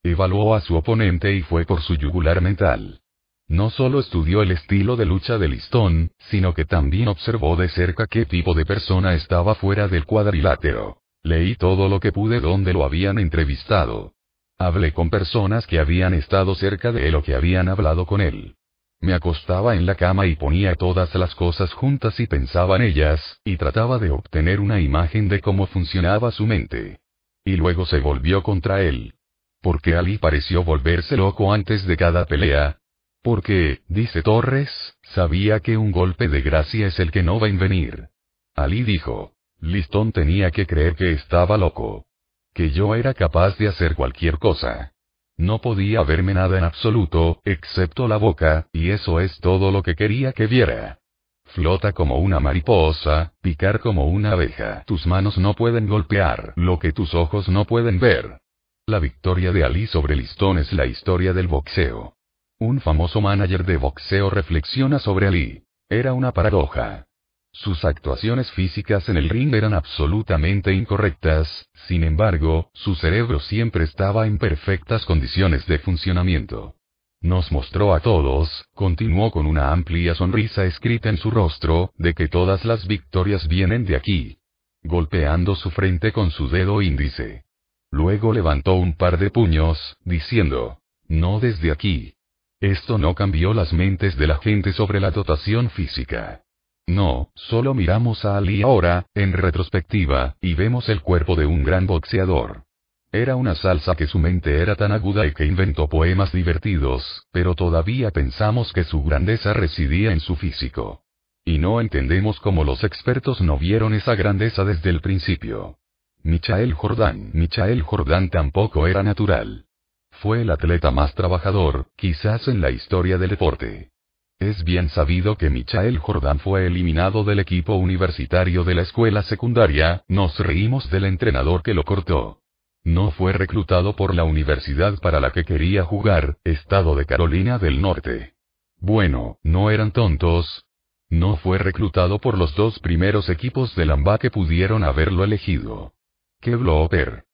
Evaluó 0.09 0.55
a 0.55 0.63
su 0.63 0.75
oponente 0.75 1.35
y 1.35 1.43
fue 1.43 1.67
por 1.67 1.83
su 1.83 1.95
yugular 1.95 2.41
mental. 2.41 3.01
No 3.47 3.69
solo 3.69 4.01
estudió 4.01 4.41
el 4.41 4.53
estilo 4.53 4.97
de 4.97 5.05
lucha 5.05 5.37
de 5.37 5.49
Listón, 5.49 6.13
sino 6.31 6.55
que 6.55 6.65
también 6.65 7.09
observó 7.09 7.57
de 7.57 7.69
cerca 7.69 8.07
qué 8.07 8.25
tipo 8.25 8.55
de 8.55 8.65
persona 8.65 9.13
estaba 9.13 9.55
fuera 9.55 9.87
del 9.87 10.07
cuadrilátero. 10.07 11.03
Leí 11.23 11.57
todo 11.57 11.91
lo 11.91 12.01
que 12.01 12.11
pude 12.11 12.41
donde 12.41 12.73
lo 12.73 12.85
habían 12.85 13.19
entrevistado. 13.19 14.15
Hablé 14.57 14.95
con 14.95 15.11
personas 15.11 15.67
que 15.67 15.79
habían 15.79 16.15
estado 16.15 16.55
cerca 16.55 16.91
de 16.91 17.07
él 17.07 17.15
o 17.15 17.23
que 17.23 17.35
habían 17.35 17.69
hablado 17.69 18.07
con 18.07 18.23
él. 18.23 18.55
Me 19.01 19.13
acostaba 19.13 19.77
en 19.77 19.85
la 19.85 19.95
cama 19.95 20.27
y 20.27 20.37
ponía 20.37 20.75
todas 20.75 21.15
las 21.17 21.35
cosas 21.35 21.71
juntas 21.75 22.19
y 22.19 22.27
pensaba 22.27 22.77
en 22.77 22.83
ellas, 22.83 23.41
y 23.45 23.59
trataba 23.59 23.99
de 23.99 24.11
obtener 24.11 24.59
una 24.59 24.81
imagen 24.81 25.29
de 25.29 25.43
cómo 25.43 25.67
funcionaba 25.67 26.33
su 26.33 26.47
mente. 26.47 27.01
Y 27.45 27.57
luego 27.57 27.85
se 27.85 28.01
volvió 28.01 28.43
contra 28.43 28.83
él. 28.83 29.13
Porque 29.61 29.97
Ali 29.97 30.19
pareció 30.19 30.65
volverse 30.65 31.17
loco 31.17 31.53
antes 31.53 31.87
de 31.87 31.97
cada 31.97 32.27
pelea. 32.27 32.79
Porque, 33.23 33.81
dice 33.89 34.23
Torres, 34.23 34.71
sabía 35.03 35.61
que 35.61 35.77
un 35.77 35.91
golpe 35.93 36.29
de 36.29 36.41
gracia 36.41 36.87
es 36.87 36.99
el 37.01 37.11
que 37.11 37.23
no 37.23 37.41
va 37.41 37.49
a 37.49 37.53
venir. 37.53 38.09
Ali 38.55 38.83
dijo. 38.83 39.33
Listón 39.61 40.13
tenía 40.13 40.53
que 40.53 40.67
creer 40.67 40.95
que 40.95 41.13
estaba 41.13 41.57
loco. 41.57 42.07
Que 42.55 42.71
yo 42.71 42.95
era 42.95 43.15
capaz 43.15 43.59
de 43.59 43.69
hacer 43.69 43.97
cualquier 43.97 44.39
cosa. 44.39 44.93
No 45.37 45.61
podía 45.61 46.03
verme 46.03 46.35
nada 46.35 46.59
en 46.59 46.65
absoluto, 46.65 47.41
excepto 47.45 48.09
la 48.09 48.17
boca, 48.17 48.67
y 48.73 48.91
eso 48.91 49.21
es 49.21 49.39
todo 49.41 49.71
lo 49.71 49.83
que 49.83 49.95
quería 49.95 50.33
que 50.33 50.47
viera. 50.47 50.99
Flota 51.45 51.93
como 51.93 52.19
una 52.19 52.41
mariposa, 52.41 53.33
picar 53.41 53.81
como 53.81 54.07
una 54.09 54.33
abeja. 54.33 54.83
Tus 54.87 55.07
manos 55.07 55.39
no 55.39 55.55
pueden 55.55 55.89
golpear 55.89 56.53
lo 56.57 56.79
que 56.79 56.93
tus 56.93 57.15
ojos 57.15 57.49
no 57.49 57.65
pueden 57.65 58.01
ver. 58.01 58.41
La 58.89 59.01
victoria 59.01 59.53
de 59.53 59.65
Ali 59.65 59.87
sobre 59.87 60.17
Listón 60.17 60.57
es 60.57 60.73
la 60.73 60.87
historia 60.87 61.35
del 61.35 61.47
boxeo. 61.47 62.15
Un 62.59 62.81
famoso 62.81 63.21
manager 63.21 63.67
de 63.67 63.77
boxeo 63.77 64.31
reflexiona 64.31 64.99
sobre 64.99 65.27
Ali. 65.27 65.63
Era 65.91 66.15
una 66.15 66.33
paradoja. 66.33 67.05
Sus 67.53 67.85
actuaciones 67.85 68.51
físicas 68.53 69.11
en 69.11 69.19
el 69.19 69.29
ring 69.29 69.55
eran 69.55 69.75
absolutamente 69.75 70.73
incorrectas, 70.73 71.69
sin 71.87 72.03
embargo, 72.03 72.71
su 72.73 72.95
cerebro 72.95 73.41
siempre 73.41 73.85
estaba 73.85 74.27
en 74.27 74.39
perfectas 74.39 75.05
condiciones 75.05 75.67
de 75.67 75.81
funcionamiento. 75.81 76.77
Nos 77.21 77.53
mostró 77.53 77.93
a 77.93 78.01
todos, 78.01 78.49
continuó 78.73 79.31
con 79.31 79.45
una 79.45 79.71
amplia 79.71 80.15
sonrisa 80.15 80.65
escrita 80.65 81.11
en 81.11 81.19
su 81.19 81.31
rostro, 81.31 81.93
de 81.99 82.15
que 82.15 82.29
todas 82.29 82.65
las 82.65 82.87
victorias 82.87 83.49
vienen 83.49 83.85
de 83.85 83.97
aquí. 83.97 84.39
Golpeando 84.83 85.57
su 85.57 85.71
frente 85.71 86.11
con 86.11 86.31
su 86.31 86.49
dedo 86.49 86.81
índice. 86.81 87.45
Luego 87.91 88.33
levantó 88.33 88.75
un 88.75 88.95
par 88.95 89.19
de 89.19 89.31
puños, 89.31 89.97
diciendo, 90.05 90.79
no 91.09 91.41
desde 91.41 91.71
aquí. 91.71 92.15
Esto 92.61 92.99
no 92.99 93.15
cambió 93.15 93.55
las 93.55 93.73
mentes 93.73 94.17
de 94.17 94.27
la 94.27 94.39
gente 94.39 94.73
sobre 94.73 95.01
la 95.01 95.11
dotación 95.11 95.71
física. 95.71 96.43
No, 96.87 97.31
solo 97.35 97.75
miramos 97.75 98.25
a 98.25 98.37
Ali 98.37 98.63
ahora, 98.63 99.07
en 99.15 99.33
retrospectiva, 99.33 100.37
y 100.41 100.55
vemos 100.55 100.89
el 100.89 101.03
cuerpo 101.03 101.37
de 101.37 101.47
un 101.47 101.63
gran 101.63 101.87
boxeador. 101.87 102.65
Era 103.13 103.37
una 103.37 103.55
salsa 103.55 103.95
que 103.95 104.07
su 104.07 104.19
mente 104.19 104.61
era 104.61 104.75
tan 104.75 104.93
aguda 104.93 105.27
y 105.27 105.33
que 105.33 105.47
inventó 105.47 105.89
poemas 105.89 106.33
divertidos, 106.33 107.27
pero 107.33 107.55
todavía 107.55 108.11
pensamos 108.11 108.73
que 108.73 108.85
su 108.85 109.03
grandeza 109.03 109.55
residía 109.55 110.13
en 110.13 110.21
su 110.21 110.37
físico. 110.37 111.03
Y 111.45 111.59
no 111.59 111.81
entendemos 111.81 112.39
cómo 112.41 112.65
los 112.65 112.85
expertos 112.85 113.41
no 113.41 113.59
vieron 113.59 113.95
esa 113.95 114.15
grandeza 114.15 114.65
desde 114.65 114.91
el 114.91 115.01
principio. 115.01 115.79
Michael 116.23 116.75
Jordan. 116.75 117.31
Michael 117.33 117.83
Jordan 117.83 118.31
tampoco 118.31 118.87
era 118.87 119.03
natural. 119.03 119.67
Fue 120.11 120.43
el 120.43 120.51
atleta 120.51 120.91
más 120.91 121.15
trabajador, 121.15 121.87
quizás 121.97 122.49
en 122.49 122.61
la 122.61 122.71
historia 122.71 123.19
del 123.19 123.31
deporte. 123.31 123.91
Es 124.39 124.63
bien 124.63 124.89
sabido 124.89 125.37
que 125.37 125.51
Michael 125.51 125.99
Jordan 125.99 126.39
fue 126.39 126.67
eliminado 126.67 127.25
del 127.25 127.41
equipo 127.41 127.75
universitario 127.75 128.63
de 128.63 128.75
la 128.75 128.83
escuela 128.83 129.23
secundaria, 129.25 130.05
nos 130.07 130.39
reímos 130.39 130.91
del 130.91 131.05
entrenador 131.05 131.63
que 131.63 131.75
lo 131.75 131.85
cortó. 131.85 132.39
No 132.85 133.11
fue 133.11 133.33
reclutado 133.33 133.97
por 133.97 134.15
la 134.15 134.25
universidad 134.25 134.99
para 135.01 135.19
la 135.21 135.31
que 135.31 135.45
quería 135.45 135.85
jugar, 135.85 136.39
estado 136.45 136.95
de 136.95 137.05
Carolina 137.05 137.59
del 137.59 137.81
Norte. 137.81 138.35
Bueno, 138.81 139.39
no 139.43 139.71
eran 139.71 139.91
tontos. 139.91 140.65
No 141.11 141.37
fue 141.37 141.59
reclutado 141.59 142.21
por 142.21 142.39
los 142.39 142.55
dos 142.55 142.79
primeros 142.79 143.29
equipos 143.29 143.75
de 143.75 143.87
Lamba 143.87 144.19
que 144.19 144.31
pudieron 144.31 144.85
haberlo 144.85 145.25
elegido. 145.25 145.95
¡Qué 146.41 146.57
bloper! 146.57 147.29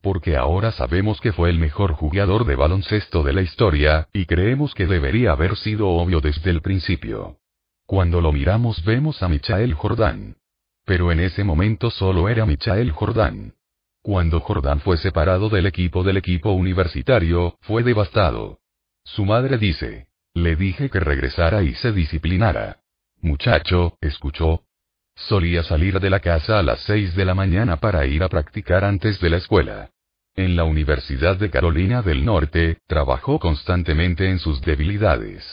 porque 0.00 0.36
ahora 0.36 0.72
sabemos 0.72 1.20
que 1.20 1.32
fue 1.32 1.50
el 1.50 1.58
mejor 1.58 1.92
jugador 1.92 2.46
de 2.46 2.56
baloncesto 2.56 3.22
de 3.22 3.32
la 3.32 3.42
historia, 3.42 4.08
y 4.12 4.26
creemos 4.26 4.74
que 4.74 4.86
debería 4.86 5.32
haber 5.32 5.56
sido 5.56 5.88
obvio 5.88 6.20
desde 6.20 6.50
el 6.50 6.62
principio. 6.62 7.38
Cuando 7.86 8.20
lo 8.20 8.32
miramos 8.32 8.84
vemos 8.84 9.22
a 9.22 9.28
Michael 9.28 9.74
Jordan. 9.74 10.36
Pero 10.84 11.10
en 11.12 11.20
ese 11.20 11.44
momento 11.44 11.90
solo 11.90 12.28
era 12.28 12.46
Michael 12.46 12.92
Jordan. 12.92 13.54
Cuando 14.02 14.40
Jordan 14.40 14.80
fue 14.80 14.96
separado 14.96 15.48
del 15.48 15.66
equipo 15.66 16.02
del 16.02 16.16
equipo 16.16 16.52
universitario, 16.52 17.58
fue 17.62 17.82
devastado. 17.82 18.60
Su 19.04 19.24
madre 19.24 19.58
dice, 19.58 20.08
le 20.32 20.56
dije 20.56 20.90
que 20.90 21.00
regresara 21.00 21.62
y 21.62 21.74
se 21.74 21.92
disciplinara. 21.92 22.78
Muchacho, 23.20 23.98
escuchó, 24.00 24.62
Solía 25.26 25.64
salir 25.64 25.98
de 25.98 26.10
la 26.10 26.20
casa 26.20 26.60
a 26.60 26.62
las 26.62 26.80
6 26.80 27.16
de 27.16 27.24
la 27.24 27.34
mañana 27.34 27.78
para 27.78 28.06
ir 28.06 28.22
a 28.22 28.28
practicar 28.28 28.84
antes 28.84 29.20
de 29.20 29.30
la 29.30 29.38
escuela. 29.38 29.90
En 30.36 30.54
la 30.54 30.62
Universidad 30.62 31.36
de 31.36 31.50
Carolina 31.50 32.02
del 32.02 32.24
Norte, 32.24 32.78
trabajó 32.86 33.40
constantemente 33.40 34.30
en 34.30 34.38
sus 34.38 34.60
debilidades. 34.60 35.44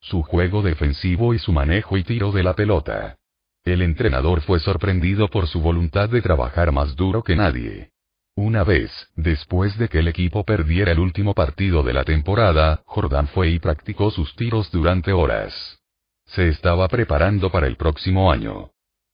Su 0.00 0.22
juego 0.22 0.62
defensivo 0.62 1.34
y 1.34 1.38
su 1.38 1.52
manejo 1.52 1.96
y 1.96 2.02
tiro 2.02 2.32
de 2.32 2.42
la 2.42 2.54
pelota. 2.54 3.16
El 3.64 3.82
entrenador 3.82 4.40
fue 4.40 4.58
sorprendido 4.58 5.28
por 5.28 5.46
su 5.46 5.60
voluntad 5.60 6.08
de 6.08 6.20
trabajar 6.20 6.72
más 6.72 6.96
duro 6.96 7.22
que 7.22 7.36
nadie. 7.36 7.92
Una 8.34 8.64
vez, 8.64 8.90
después 9.14 9.78
de 9.78 9.88
que 9.88 10.00
el 10.00 10.08
equipo 10.08 10.42
perdiera 10.42 10.90
el 10.90 10.98
último 10.98 11.32
partido 11.32 11.84
de 11.84 11.92
la 11.92 12.02
temporada, 12.02 12.82
Jordan 12.86 13.28
fue 13.28 13.50
y 13.50 13.60
practicó 13.60 14.10
sus 14.10 14.34
tiros 14.34 14.72
durante 14.72 15.12
horas. 15.12 15.78
Se 16.26 16.48
estaba 16.48 16.88
preparando 16.88 17.50
para 17.50 17.68
el 17.68 17.76
próximo 17.76 18.32
año. 18.32 18.72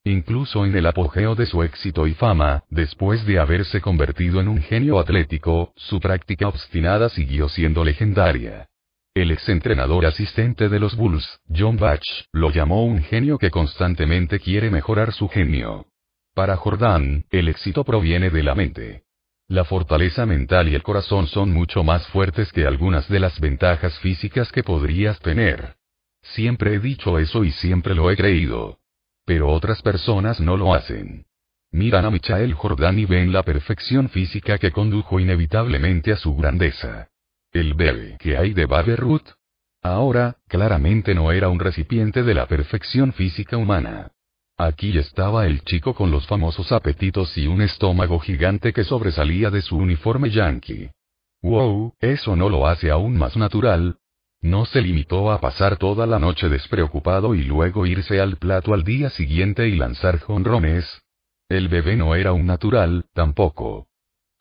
Incluso 0.08 0.64
en 0.64 0.74
el 0.74 0.86
apogeo 0.86 1.34
de 1.34 1.44
su 1.44 1.62
éxito 1.62 2.06
y 2.06 2.14
fama, 2.14 2.64
después 2.70 3.26
de 3.26 3.38
haberse 3.38 3.82
convertido 3.82 4.40
en 4.40 4.48
un 4.48 4.62
genio 4.62 4.98
atlético, 4.98 5.74
su 5.76 6.00
práctica 6.00 6.48
obstinada 6.48 7.10
siguió 7.10 7.50
siendo 7.50 7.84
legendaria. 7.84 8.70
El 9.14 9.30
exentrenador 9.30 10.06
asistente 10.06 10.70
de 10.70 10.80
los 10.80 10.96
Bulls, 10.96 11.40
John 11.54 11.76
Batch, 11.76 12.08
lo 12.32 12.50
llamó 12.50 12.86
un 12.86 13.02
genio 13.02 13.36
que 13.36 13.50
constantemente 13.50 14.40
quiere 14.40 14.70
mejorar 14.70 15.12
su 15.12 15.28
genio. 15.28 15.84
Para 16.34 16.56
Jordan, 16.56 17.26
el 17.30 17.48
éxito 17.48 17.84
proviene 17.84 18.30
de 18.30 18.42
la 18.42 18.54
mente. 18.54 19.02
La 19.46 19.64
fortaleza 19.64 20.24
mental 20.24 20.70
y 20.70 20.74
el 20.74 20.82
corazón 20.82 21.26
son 21.26 21.52
mucho 21.52 21.84
más 21.84 22.06
fuertes 22.06 22.50
que 22.50 22.64
algunas 22.64 23.10
de 23.10 23.20
las 23.20 23.38
ventajas 23.40 23.98
físicas 23.98 24.52
que 24.52 24.62
podrías 24.62 25.20
tener. 25.20 25.74
Siempre 26.22 26.76
he 26.76 26.78
dicho 26.78 27.18
eso 27.18 27.44
y 27.44 27.50
siempre 27.50 27.94
lo 27.94 28.10
he 28.10 28.16
creído. 28.16 28.78
Pero 29.28 29.50
otras 29.50 29.82
personas 29.82 30.40
no 30.40 30.56
lo 30.56 30.72
hacen. 30.72 31.26
Miran 31.70 32.06
a 32.06 32.10
Michael 32.10 32.54
Jordan 32.54 32.98
y 32.98 33.04
ven 33.04 33.30
la 33.30 33.42
perfección 33.42 34.08
física 34.08 34.56
que 34.56 34.72
condujo 34.72 35.20
inevitablemente 35.20 36.12
a 36.12 36.16
su 36.16 36.34
grandeza. 36.34 37.10
El 37.52 37.74
bebé 37.74 38.16
que 38.18 38.38
hay 38.38 38.54
de 38.54 38.64
Babe 38.64 38.96
Ruth. 38.96 39.28
Ahora, 39.82 40.38
claramente 40.48 41.14
no 41.14 41.30
era 41.30 41.50
un 41.50 41.60
recipiente 41.60 42.22
de 42.22 42.32
la 42.32 42.46
perfección 42.46 43.12
física 43.12 43.58
humana. 43.58 44.12
Aquí 44.56 44.96
estaba 44.96 45.44
el 45.44 45.60
chico 45.60 45.94
con 45.94 46.10
los 46.10 46.26
famosos 46.26 46.72
apetitos 46.72 47.36
y 47.36 47.48
un 47.48 47.60
estómago 47.60 48.20
gigante 48.20 48.72
que 48.72 48.84
sobresalía 48.84 49.50
de 49.50 49.60
su 49.60 49.76
uniforme 49.76 50.30
yankee. 50.30 50.88
Wow, 51.42 51.92
eso 52.00 52.34
no 52.34 52.48
lo 52.48 52.66
hace 52.66 52.90
aún 52.90 53.18
más 53.18 53.36
natural, 53.36 53.98
no 54.40 54.64
se 54.66 54.80
limitó 54.80 55.30
a 55.32 55.40
pasar 55.40 55.76
toda 55.76 56.06
la 56.06 56.18
noche 56.18 56.48
despreocupado 56.48 57.34
y 57.34 57.42
luego 57.42 57.86
irse 57.86 58.20
al 58.20 58.36
plato 58.36 58.72
al 58.72 58.84
día 58.84 59.10
siguiente 59.10 59.68
y 59.68 59.76
lanzar 59.76 60.20
jonrones. 60.20 61.02
El 61.48 61.68
bebé 61.68 61.96
no 61.96 62.14
era 62.14 62.32
un 62.32 62.46
natural, 62.46 63.06
tampoco. 63.14 63.88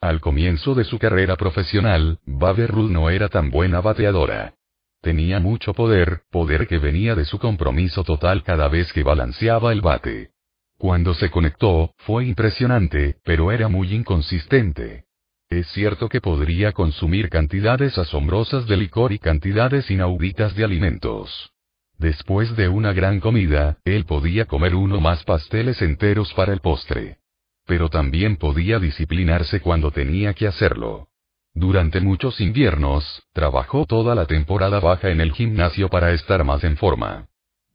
Al 0.00 0.20
comienzo 0.20 0.74
de 0.74 0.84
su 0.84 0.98
carrera 0.98 1.36
profesional, 1.36 2.20
Babe 2.24 2.68
Ruth 2.68 2.90
no 2.90 3.10
era 3.10 3.28
tan 3.28 3.50
buena 3.50 3.80
bateadora. 3.80 4.54
Tenía 5.00 5.40
mucho 5.40 5.74
poder, 5.74 6.22
poder 6.30 6.68
que 6.68 6.78
venía 6.78 7.14
de 7.14 7.24
su 7.24 7.38
compromiso 7.38 8.04
total 8.04 8.44
cada 8.44 8.68
vez 8.68 8.92
que 8.92 9.02
balanceaba 9.02 9.72
el 9.72 9.80
bate. 9.80 10.30
Cuando 10.76 11.14
se 11.14 11.30
conectó, 11.30 11.92
fue 11.98 12.26
impresionante, 12.26 13.16
pero 13.24 13.50
era 13.50 13.66
muy 13.66 13.92
inconsistente. 13.92 15.07
Es 15.50 15.66
cierto 15.68 16.10
que 16.10 16.20
podría 16.20 16.72
consumir 16.72 17.30
cantidades 17.30 17.96
asombrosas 17.96 18.66
de 18.66 18.76
licor 18.76 19.12
y 19.12 19.18
cantidades 19.18 19.90
inauditas 19.90 20.54
de 20.54 20.64
alimentos. 20.64 21.52
Después 21.96 22.54
de 22.54 22.68
una 22.68 22.92
gran 22.92 23.18
comida, 23.18 23.78
él 23.84 24.04
podía 24.04 24.44
comer 24.44 24.74
uno 24.74 25.00
más 25.00 25.24
pasteles 25.24 25.80
enteros 25.80 26.34
para 26.34 26.52
el 26.52 26.60
postre. 26.60 27.18
Pero 27.66 27.88
también 27.88 28.36
podía 28.36 28.78
disciplinarse 28.78 29.60
cuando 29.60 29.90
tenía 29.90 30.34
que 30.34 30.46
hacerlo. 30.46 31.08
Durante 31.54 32.00
muchos 32.00 32.40
inviernos, 32.40 33.22
trabajó 33.32 33.86
toda 33.86 34.14
la 34.14 34.26
temporada 34.26 34.80
baja 34.80 35.08
en 35.10 35.20
el 35.20 35.32
gimnasio 35.32 35.88
para 35.88 36.12
estar 36.12 36.44
más 36.44 36.62
en 36.62 36.76
forma. 36.76 37.26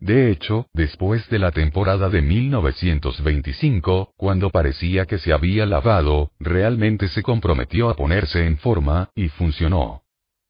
De 0.04 0.30
hecho, 0.32 0.68
después 0.74 1.30
de 1.30 1.40
la 1.40 1.52
temporada 1.52 2.10
de 2.10 2.22
1925, 2.22 4.12
cuando 4.18 4.50
parecía 4.50 5.06
que 5.06 5.18
se 5.18 5.32
había 5.32 5.66
lavado, 5.66 6.32
realmente 6.42 7.08
se 7.08 7.24
comprometió 7.24 7.90
a 7.90 7.96
ponerse 7.96 8.46
en 8.46 8.58
forma, 8.58 9.12
y 9.16 9.30
funcionó. 9.30 10.02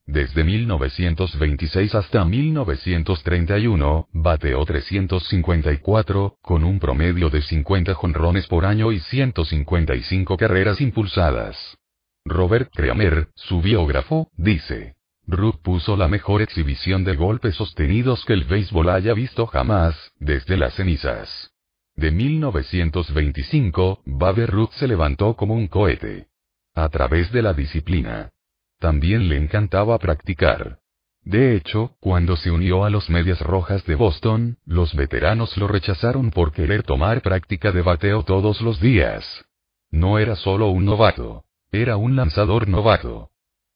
Desde 0.07 0.43
1926 0.43 1.93
hasta 1.93 2.25
1931, 2.25 4.07
bateó 4.11 4.65
354, 4.65 6.37
con 6.41 6.63
un 6.63 6.79
promedio 6.79 7.29
de 7.29 7.43
50 7.43 7.93
jonrones 7.93 8.47
por 8.47 8.65
año 8.65 8.91
y 8.91 9.01
155 9.01 10.35
carreras 10.35 10.81
impulsadas. 10.81 11.77
Robert 12.25 12.71
Kramer, 12.73 13.27
su 13.35 13.61
biógrafo, 13.61 14.31
dice. 14.35 14.95
Ruth 15.25 15.61
puso 15.61 15.95
la 15.95 16.07
mejor 16.07 16.41
exhibición 16.41 17.03
de 17.03 17.15
golpes 17.15 17.55
sostenidos 17.55 18.25
que 18.25 18.33
el 18.33 18.43
béisbol 18.43 18.89
haya 18.89 19.13
visto 19.13 19.47
jamás, 19.47 19.95
desde 20.19 20.57
las 20.57 20.73
cenizas. 20.73 21.51
De 21.95 22.11
1925, 22.11 24.01
Babe 24.05 24.47
Ruth 24.47 24.71
se 24.73 24.87
levantó 24.87 25.35
como 25.35 25.53
un 25.53 25.67
cohete. 25.67 26.27
A 26.75 26.89
través 26.89 27.31
de 27.31 27.41
la 27.41 27.53
disciplina. 27.53 28.31
También 28.79 29.29
le 29.29 29.37
encantaba 29.37 29.97
practicar. 29.99 30.79
De 31.23 31.55
hecho, 31.55 31.95
cuando 32.01 32.35
se 32.35 32.51
unió 32.51 32.83
a 32.83 32.89
los 32.89 33.09
Medias 33.09 33.39
Rojas 33.39 33.85
de 33.85 33.95
Boston, 33.95 34.57
los 34.65 34.93
veteranos 34.93 35.55
lo 35.55 35.67
rechazaron 35.67 36.31
por 36.31 36.51
querer 36.51 36.83
tomar 36.83 37.21
práctica 37.21 37.71
de 37.71 37.81
bateo 37.81 38.23
todos 38.23 38.59
los 38.61 38.81
días. 38.81 39.45
No 39.89 40.19
era 40.19 40.35
solo 40.35 40.67
un 40.67 40.83
novato. 40.85 41.45
Era 41.71 41.95
un 41.95 42.15
lanzador 42.15 42.67
novato. 42.67 43.29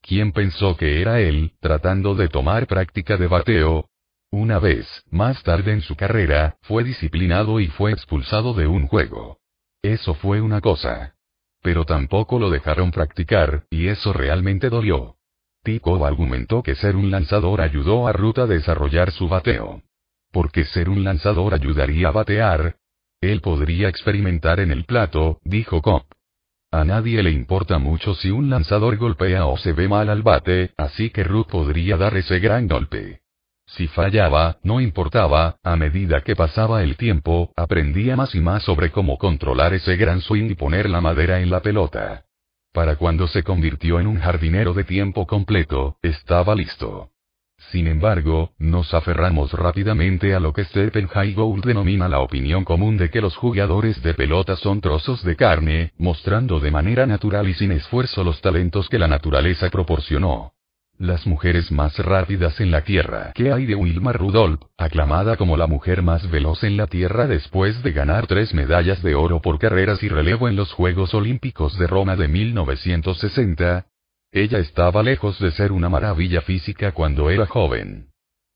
¿Quién 0.07 0.31
pensó 0.31 0.77
que 0.77 1.01
era 1.01 1.19
él, 1.19 1.53
tratando 1.59 2.15
de 2.15 2.29
tomar 2.29 2.65
práctica 2.65 3.17
de 3.17 3.27
bateo? 3.27 3.89
Una 4.31 4.59
vez, 4.59 4.87
más 5.11 5.43
tarde 5.43 5.73
en 5.73 5.81
su 5.81 5.95
carrera, 5.95 6.57
fue 6.61 6.83
disciplinado 6.83 7.59
y 7.59 7.67
fue 7.67 7.91
expulsado 7.91 8.53
de 8.53 8.67
un 8.67 8.87
juego. 8.87 9.39
Eso 9.83 10.13
fue 10.15 10.41
una 10.41 10.61
cosa 10.61 11.13
pero 11.67 11.83
tampoco 11.83 12.39
lo 12.39 12.49
dejaron 12.49 12.91
practicar, 12.91 13.65
y 13.69 13.87
eso 13.87 14.13
realmente 14.13 14.69
dolió. 14.69 15.17
Tico 15.63 16.05
argumentó 16.05 16.63
que 16.63 16.75
ser 16.75 16.95
un 16.95 17.11
lanzador 17.11 17.59
ayudó 17.59 18.07
a 18.07 18.13
Ruth 18.13 18.37
a 18.37 18.45
desarrollar 18.45 19.11
su 19.11 19.27
bateo. 19.27 19.81
Porque 20.31 20.63
ser 20.63 20.87
un 20.87 21.03
lanzador 21.03 21.53
ayudaría 21.53 22.07
a 22.07 22.11
batear. 22.11 22.77
Él 23.19 23.41
podría 23.41 23.89
experimentar 23.89 24.61
en 24.61 24.71
el 24.71 24.85
plato, 24.85 25.39
dijo 25.43 25.81
Cop. 25.81 26.05
A 26.71 26.83
nadie 26.83 27.23
le 27.23 27.31
importa 27.31 27.77
mucho 27.77 28.13
si 28.13 28.29
un 28.29 28.49
lanzador 28.49 28.97
golpea 28.97 29.45
o 29.45 29.57
se 29.57 29.71
ve 29.71 29.87
mal 29.87 30.09
al 30.09 30.21
bate, 30.21 30.71
así 30.77 31.09
que 31.11 31.23
Ruth 31.23 31.47
podría 31.47 31.95
dar 31.95 32.17
ese 32.17 32.39
gran 32.39 32.67
golpe. 32.67 33.21
Si 33.65 33.87
fallaba, 33.87 34.57
no 34.63 34.81
importaba, 34.81 35.57
a 35.63 35.75
medida 35.75 36.21
que 36.21 36.35
pasaba 36.35 36.83
el 36.83 36.97
tiempo, 36.97 37.51
aprendía 37.55 38.15
más 38.15 38.35
y 38.35 38.41
más 38.41 38.63
sobre 38.63 38.91
cómo 38.91 39.17
controlar 39.17 39.73
ese 39.73 39.95
gran 39.95 40.21
swing 40.21 40.49
y 40.51 40.55
poner 40.55 40.89
la 40.89 41.01
madera 41.01 41.39
en 41.39 41.49
la 41.49 41.61
pelota. 41.61 42.25
Para 42.73 42.97
cuando 42.97 43.27
se 43.27 43.43
convirtió 43.43 43.99
en 43.99 44.07
un 44.07 44.19
jardinero 44.19 44.73
de 44.73 44.83
tiempo 44.83 45.25
completo, 45.25 45.97
estaba 46.01 46.53
listo. 46.53 47.11
Sin 47.71 47.87
embargo, 47.87 48.51
nos 48.59 48.93
aferramos 48.93 49.51
rápidamente 49.51 50.33
a 50.33 50.39
lo 50.39 50.53
que 50.53 50.63
Stephen 50.63 51.09
Gould 51.35 51.65
denomina 51.65 52.07
la 52.07 52.19
opinión 52.19 52.63
común 52.63 52.97
de 52.97 53.09
que 53.09 53.19
los 53.19 53.35
jugadores 53.35 54.01
de 54.01 54.13
pelota 54.13 54.55
son 54.55 54.79
trozos 54.79 55.21
de 55.23 55.35
carne, 55.35 55.91
mostrando 55.97 56.61
de 56.61 56.71
manera 56.71 57.05
natural 57.05 57.49
y 57.49 57.53
sin 57.53 57.73
esfuerzo 57.73 58.23
los 58.23 58.39
talentos 58.39 58.87
que 58.87 58.97
la 58.97 59.09
naturaleza 59.09 59.69
proporcionó. 59.69 60.53
Las 60.97 61.27
mujeres 61.27 61.69
más 61.71 61.99
rápidas 61.99 62.59
en 62.61 62.71
la 62.71 62.81
Tierra. 62.81 63.31
¿Qué 63.35 63.51
hay 63.51 63.65
de 63.65 63.75
Wilma 63.75 64.13
Rudolph, 64.13 64.61
aclamada 64.77 65.35
como 65.35 65.57
la 65.57 65.67
mujer 65.67 66.01
más 66.01 66.31
veloz 66.31 66.63
en 66.63 66.77
la 66.77 66.87
Tierra 66.87 67.27
después 67.27 67.83
de 67.83 67.91
ganar 67.91 68.27
tres 68.27 68.53
medallas 68.53 69.03
de 69.03 69.13
oro 69.13 69.41
por 69.41 69.59
carreras 69.59 70.01
y 70.01 70.07
relevo 70.07 70.47
en 70.47 70.55
los 70.55 70.71
Juegos 70.71 71.13
Olímpicos 71.13 71.77
de 71.77 71.85
Roma 71.85 72.15
de 72.15 72.29
1960? 72.29 73.85
Ella 74.37 74.59
estaba 74.59 75.01
lejos 75.01 75.39
de 75.39 75.49
ser 75.49 75.71
una 75.71 75.89
maravilla 75.89 76.41
física 76.41 76.91
cuando 76.91 77.31
era 77.31 77.47
joven. 77.47 78.09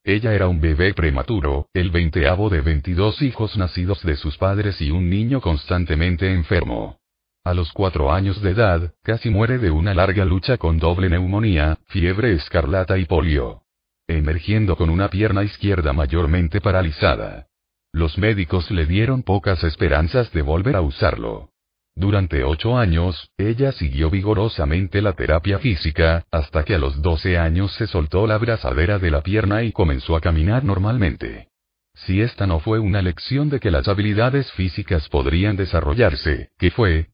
Ella 0.03 0.35
era 0.35 0.47
un 0.47 0.61
bebé 0.61 0.93
prematuro, 0.93 1.69
el 1.73 1.89
veinteavo 1.89 2.51
de 2.51 2.61
22 2.61 3.23
hijos 3.23 3.57
nacidos 3.57 4.03
de 4.03 4.15
sus 4.15 4.37
padres 4.37 4.79
y 4.79 4.91
un 4.91 5.09
niño 5.09 5.41
constantemente 5.41 6.31
enfermo. 6.31 6.99
A 7.43 7.55
los 7.55 7.71
cuatro 7.73 8.13
años 8.13 8.43
de 8.43 8.51
edad, 8.51 8.93
casi 9.01 9.31
muere 9.31 9.57
de 9.57 9.71
una 9.71 9.95
larga 9.95 10.23
lucha 10.23 10.57
con 10.57 10.77
doble 10.77 11.09
neumonía, 11.09 11.79
fiebre 11.87 12.33
escarlata 12.33 12.99
y 12.99 13.05
polio. 13.05 13.63
Emergiendo 14.07 14.75
con 14.75 14.91
una 14.91 15.09
pierna 15.09 15.43
izquierda 15.43 15.93
mayormente 15.93 16.61
paralizada. 16.61 17.47
Los 17.91 18.19
médicos 18.19 18.69
le 18.69 18.85
dieron 18.85 19.23
pocas 19.23 19.63
esperanzas 19.63 20.31
de 20.31 20.43
volver 20.43 20.75
a 20.75 20.81
usarlo. 20.81 21.50
Durante 21.95 22.43
ocho 22.43 22.77
años, 22.77 23.31
ella 23.37 23.71
siguió 23.73 24.09
vigorosamente 24.09 25.01
la 25.01 25.13
terapia 25.13 25.59
física, 25.59 26.25
hasta 26.31 26.63
que 26.63 26.75
a 26.75 26.79
los 26.79 27.01
doce 27.01 27.37
años 27.37 27.73
se 27.73 27.87
soltó 27.87 28.25
la 28.27 28.37
brazadera 28.37 28.97
de 28.97 29.11
la 29.11 29.21
pierna 29.21 29.63
y 29.63 29.71
comenzó 29.71 30.15
a 30.15 30.21
caminar 30.21 30.63
normalmente. 30.63 31.49
Si 31.93 32.21
esta 32.21 32.47
no 32.47 32.59
fue 32.59 32.79
una 32.79 33.01
lección 33.01 33.49
de 33.49 33.59
que 33.59 33.71
las 33.71 33.87
habilidades 33.87 34.51
físicas 34.53 35.09
podrían 35.09 35.57
desarrollarse, 35.57 36.49
¿qué 36.57 36.71
fue? 36.71 37.09